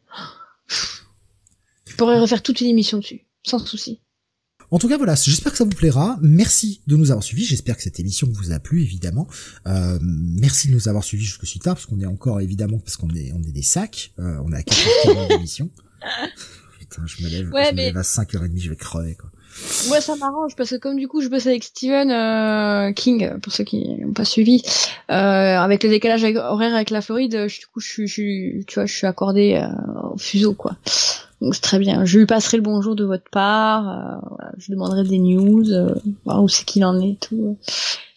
Je 1.86 1.94
pourrais 1.96 2.18
refaire 2.20 2.42
toute 2.42 2.60
une 2.60 2.68
émission 2.68 2.98
dessus, 2.98 3.26
sans 3.46 3.58
souci. 3.58 4.00
En 4.70 4.78
tout 4.78 4.88
cas, 4.88 4.98
voilà, 4.98 5.14
j'espère 5.14 5.52
que 5.52 5.58
ça 5.58 5.64
vous 5.64 5.70
plaira. 5.70 6.18
Merci 6.20 6.82
de 6.86 6.96
nous 6.96 7.10
avoir 7.10 7.22
suivis. 7.24 7.44
J'espère 7.44 7.76
que 7.76 7.82
cette 7.82 8.00
émission 8.00 8.28
vous 8.30 8.52
a 8.52 8.58
plu, 8.58 8.82
évidemment. 8.82 9.26
Euh, 9.66 9.98
merci 10.02 10.68
de 10.68 10.74
nous 10.74 10.88
avoir 10.88 11.04
suivis 11.04 11.24
jusque 11.24 11.46
si 11.46 11.58
tard, 11.58 11.74
parce 11.74 11.86
qu'on 11.86 12.00
est 12.00 12.06
encore, 12.06 12.40
évidemment, 12.40 12.78
parce 12.78 12.96
qu'on 12.96 13.08
est, 13.10 13.32
on 13.32 13.42
est 13.42 13.52
des 13.52 13.62
sacs. 13.62 14.12
Euh, 14.18 14.36
on 14.44 14.52
est 14.52 14.56
à 14.56 14.60
4h40 14.62 15.28
d'émission. 15.28 15.70
Putain, 16.78 17.02
je 17.06 17.22
me 17.24 17.28
lève, 17.28 17.50
Ouais, 17.52 17.64
je 17.66 17.70
me 17.72 17.76
lève 17.76 17.96
à 17.96 18.02
5h30, 18.02 18.58
je 18.60 18.70
vais 18.70 18.76
crever, 18.76 19.14
quoi. 19.14 19.30
Moi, 19.88 20.00
ça 20.00 20.14
m'arrange 20.16 20.54
parce 20.54 20.70
que 20.70 20.76
comme 20.76 20.96
du 20.98 21.08
coup, 21.08 21.20
je 21.20 21.28
bosse 21.28 21.46
avec 21.46 21.64
Stephen 21.64 22.10
euh, 22.12 22.92
King, 22.92 23.38
pour 23.40 23.52
ceux 23.52 23.64
qui 23.64 23.88
n'ont 23.98 24.12
pas 24.12 24.24
suivi, 24.26 24.62
euh, 25.10 25.14
avec 25.14 25.82
le 25.82 25.88
décalage 25.88 26.22
avec- 26.22 26.36
horaire 26.36 26.74
avec 26.74 26.90
la 26.90 27.00
Floride, 27.00 27.46
je- 27.48 27.58
du 27.60 27.66
coup, 27.66 27.80
je 27.80 27.88
suis, 27.88 28.06
je 28.06 28.12
suis- 28.12 28.64
tu 28.68 28.74
vois, 28.74 28.86
je 28.86 28.94
suis 28.94 29.06
accordé 29.06 29.54
euh, 29.54 30.10
au 30.12 30.18
fuseau, 30.18 30.52
quoi. 30.54 30.76
Donc 31.40 31.54
c'est 31.54 31.60
très 31.60 31.78
bien. 31.78 32.04
Je 32.04 32.18
lui 32.18 32.26
passerai 32.26 32.56
le 32.56 32.62
bonjour 32.62 32.96
de 32.96 33.04
votre 33.04 33.30
part. 33.30 33.88
euh, 33.88 34.18
voilà, 34.28 34.52
je 34.58 34.66
lui 34.66 34.72
demanderai 34.74 35.04
des 35.04 35.18
news, 35.18 35.70
euh, 35.70 35.94
voir 36.24 36.42
où 36.42 36.48
c'est 36.48 36.64
qu'il 36.64 36.84
en 36.84 37.00
est, 37.00 37.20
tout. 37.20 37.56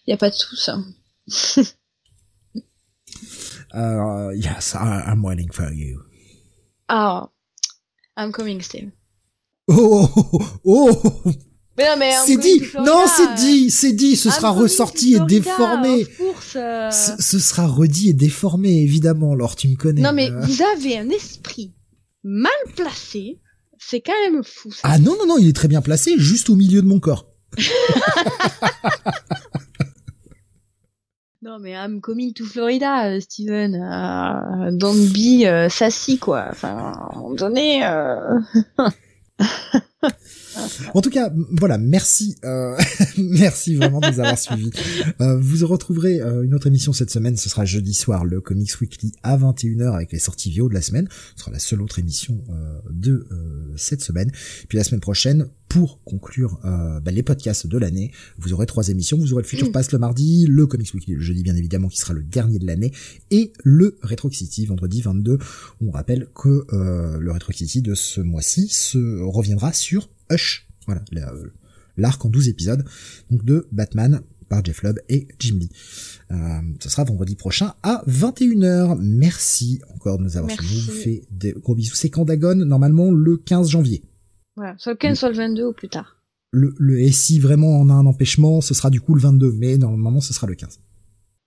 Il 0.06 0.10
y 0.10 0.12
a 0.12 0.16
pas 0.16 0.30
de 0.30 0.34
sous 0.34 0.56
ça. 0.56 0.78
Euh, 3.74 4.34
yes, 4.34 4.74
I- 4.74 5.02
I'm 5.06 5.24
waiting 5.24 5.50
for 5.52 5.70
you. 5.72 6.00
Ah, 6.88 7.30
I'm 8.16 8.32
coming, 8.32 8.60
Steve. 8.60 8.90
Oh, 9.68 10.08
oh, 10.16 10.40
oh, 10.64 10.90
oh, 11.24 11.30
Mais 11.78 11.84
non, 11.88 11.96
mais 11.98 12.12
c'est 12.26 12.36
dit, 12.36 12.60
non, 12.84 13.04
c'est 13.06 13.34
dit, 13.36 13.70
c'est 13.70 13.92
dit, 13.92 14.16
ce 14.16 14.28
I'm 14.28 14.34
sera 14.34 14.50
ressorti 14.50 15.14
et 15.14 15.20
déformé. 15.20 16.04
course, 16.04 16.56
euh. 16.56 16.90
Ce, 16.90 17.12
ce 17.22 17.38
sera 17.38 17.66
redit 17.66 18.10
et 18.10 18.12
déformé, 18.12 18.82
évidemment, 18.82 19.32
alors 19.32 19.56
tu 19.56 19.68
me 19.68 19.76
connais. 19.76 20.02
Non 20.02 20.12
mais 20.12 20.30
Euh, 20.30 20.40
vous 20.40 20.60
avez 20.76 20.98
un 20.98 21.08
esprit 21.08 21.72
mal 22.22 22.52
placé. 22.76 23.40
C'est 23.78 24.00
quand 24.00 24.12
même 24.24 24.42
fou. 24.44 24.70
Ça. 24.72 24.80
Ah 24.84 24.98
non, 24.98 25.16
non, 25.18 25.26
non, 25.26 25.38
il 25.38 25.48
est 25.48 25.56
très 25.56 25.68
bien 25.68 25.82
placé, 25.82 26.14
juste 26.18 26.50
au 26.50 26.56
milieu 26.56 26.82
de 26.82 26.86
mon 26.86 27.00
corps. 27.00 27.26
non, 31.42 31.58
mais 31.58 31.72
I'm 31.72 32.00
coming 32.00 32.32
to 32.34 32.44
Florida, 32.44 33.08
euh, 33.08 33.20
Steven. 33.20 33.74
Euh, 33.74 34.70
don't 34.72 35.08
be 35.12 35.44
euh, 35.44 35.68
sassy, 35.68 36.18
quoi. 36.18 36.46
Enfin, 36.50 36.76
à 36.76 37.10
un 37.12 37.16
moment 37.16 37.34
donné... 37.34 37.84
Euh... 37.84 38.38
En 40.94 41.00
tout 41.00 41.10
cas, 41.10 41.32
voilà, 41.50 41.78
merci, 41.78 42.36
euh, 42.44 42.76
merci 43.18 43.76
vraiment 43.76 44.00
de 44.00 44.08
nous 44.08 44.20
avoir 44.20 44.38
suivis. 44.38 44.70
Euh, 45.20 45.38
vous 45.38 45.66
retrouverez 45.66 46.20
euh, 46.20 46.42
une 46.42 46.54
autre 46.54 46.66
émission 46.66 46.92
cette 46.92 47.10
semaine, 47.10 47.36
ce 47.36 47.48
sera 47.48 47.64
jeudi 47.64 47.94
soir, 47.94 48.24
le 48.24 48.40
Comics 48.40 48.80
Weekly 48.80 49.12
à 49.22 49.36
21h 49.36 49.94
avec 49.94 50.12
les 50.12 50.18
sorties 50.18 50.50
vidéo 50.50 50.68
de 50.68 50.74
la 50.74 50.82
semaine. 50.82 51.08
Ce 51.36 51.42
sera 51.42 51.50
la 51.50 51.58
seule 51.58 51.82
autre 51.82 51.98
émission 51.98 52.42
euh, 52.50 52.78
de 52.90 53.26
euh, 53.30 53.72
cette 53.76 54.02
semaine. 54.02 54.30
Puis 54.68 54.78
la 54.78 54.84
semaine 54.84 55.00
prochaine, 55.00 55.48
pour 55.68 56.02
conclure 56.04 56.60
bah, 56.62 57.10
les 57.10 57.22
podcasts 57.22 57.66
de 57.66 57.78
l'année, 57.78 58.12
vous 58.36 58.52
aurez 58.52 58.66
trois 58.66 58.90
émissions. 58.90 59.16
Vous 59.16 59.32
aurez 59.32 59.40
le 59.40 59.48
Future 59.48 59.72
Pass 59.72 59.90
le 59.90 59.98
mardi, 59.98 60.44
le 60.46 60.66
Comics 60.66 60.92
Weekly 60.92 61.14
le 61.14 61.22
jeudi 61.22 61.42
bien 61.42 61.56
évidemment 61.56 61.88
qui 61.88 61.98
sera 61.98 62.12
le 62.12 62.22
dernier 62.22 62.58
de 62.58 62.66
l'année, 62.66 62.92
et 63.30 63.54
le 63.64 63.96
Retro 64.02 64.30
City 64.30 64.66
vendredi 64.66 65.00
22. 65.00 65.38
On 65.80 65.90
rappelle 65.90 66.28
que 66.34 66.66
le 66.70 67.32
Retro 67.32 67.52
City 67.52 67.80
de 67.80 67.94
ce 67.94 68.20
mois-ci 68.20 68.68
se 68.68 69.22
reviendra 69.22 69.72
sur 69.72 70.10
Hush 70.32 70.68
voilà, 70.86 71.02
euh, 71.14 71.50
l'arc 71.96 72.24
en 72.24 72.28
12 72.28 72.48
épisodes 72.48 72.84
donc 73.30 73.44
de 73.44 73.68
Batman 73.72 74.22
par 74.48 74.64
Jeff 74.64 74.82
Lubb 74.82 74.98
et 75.08 75.28
Jim 75.38 75.58
Lee. 75.58 75.70
Euh, 76.30 76.36
ce 76.78 76.90
sera 76.90 77.04
vendredi 77.04 77.36
prochain 77.36 77.72
à 77.82 78.02
21h. 78.06 78.98
Merci 79.00 79.80
encore 79.94 80.18
de 80.18 80.24
nous 80.24 80.36
avoir 80.36 80.50
suivis. 80.52 80.80
vous 80.80 80.92
fait 80.92 81.22
des 81.30 81.52
gros 81.52 81.74
bisous. 81.74 81.94
C'est 81.94 82.10
quand 82.10 82.26
Dagon? 82.26 82.56
Normalement 82.56 83.10
le 83.10 83.38
15 83.38 83.70
janvier. 83.70 84.02
Voilà, 84.56 84.74
soit 84.76 84.92
le 84.92 84.98
15, 84.98 85.18
soit 85.18 85.30
le 85.30 85.36
22 85.36 85.64
ou 85.68 85.72
plus 85.72 85.88
tard. 85.88 86.18
Le, 86.50 86.74
le, 86.76 87.00
et 87.00 87.12
si 87.12 87.38
vraiment 87.38 87.80
on 87.80 87.88
a 87.88 87.94
un 87.94 88.04
empêchement, 88.04 88.60
ce 88.60 88.74
sera 88.74 88.90
du 88.90 89.00
coup 89.00 89.14
le 89.14 89.22
22, 89.22 89.52
mais 89.52 89.78
normalement 89.78 90.20
ce 90.20 90.34
sera 90.34 90.46
le 90.46 90.54
15. 90.54 90.80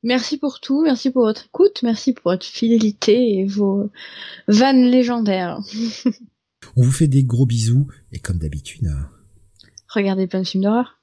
Merci 0.02 0.38
pour 0.38 0.60
tout, 0.60 0.82
merci 0.84 1.12
pour 1.12 1.24
votre 1.24 1.46
écoute, 1.46 1.82
merci 1.84 2.14
pour 2.14 2.32
votre 2.32 2.46
fidélité 2.46 3.40
et 3.40 3.46
vos 3.46 3.92
vannes 4.48 4.84
légendaires. 4.84 5.60
on 6.76 6.84
vous 6.84 6.92
fait 6.92 7.08
des 7.08 7.24
gros 7.24 7.46
bisous 7.46 7.88
et 8.12 8.20
comme 8.20 8.38
d'habitude, 8.38 8.92
Regardez 9.88 10.28
plein 10.28 10.42
de 10.42 10.48
films 10.48 10.64
d'horreur. 10.64 10.95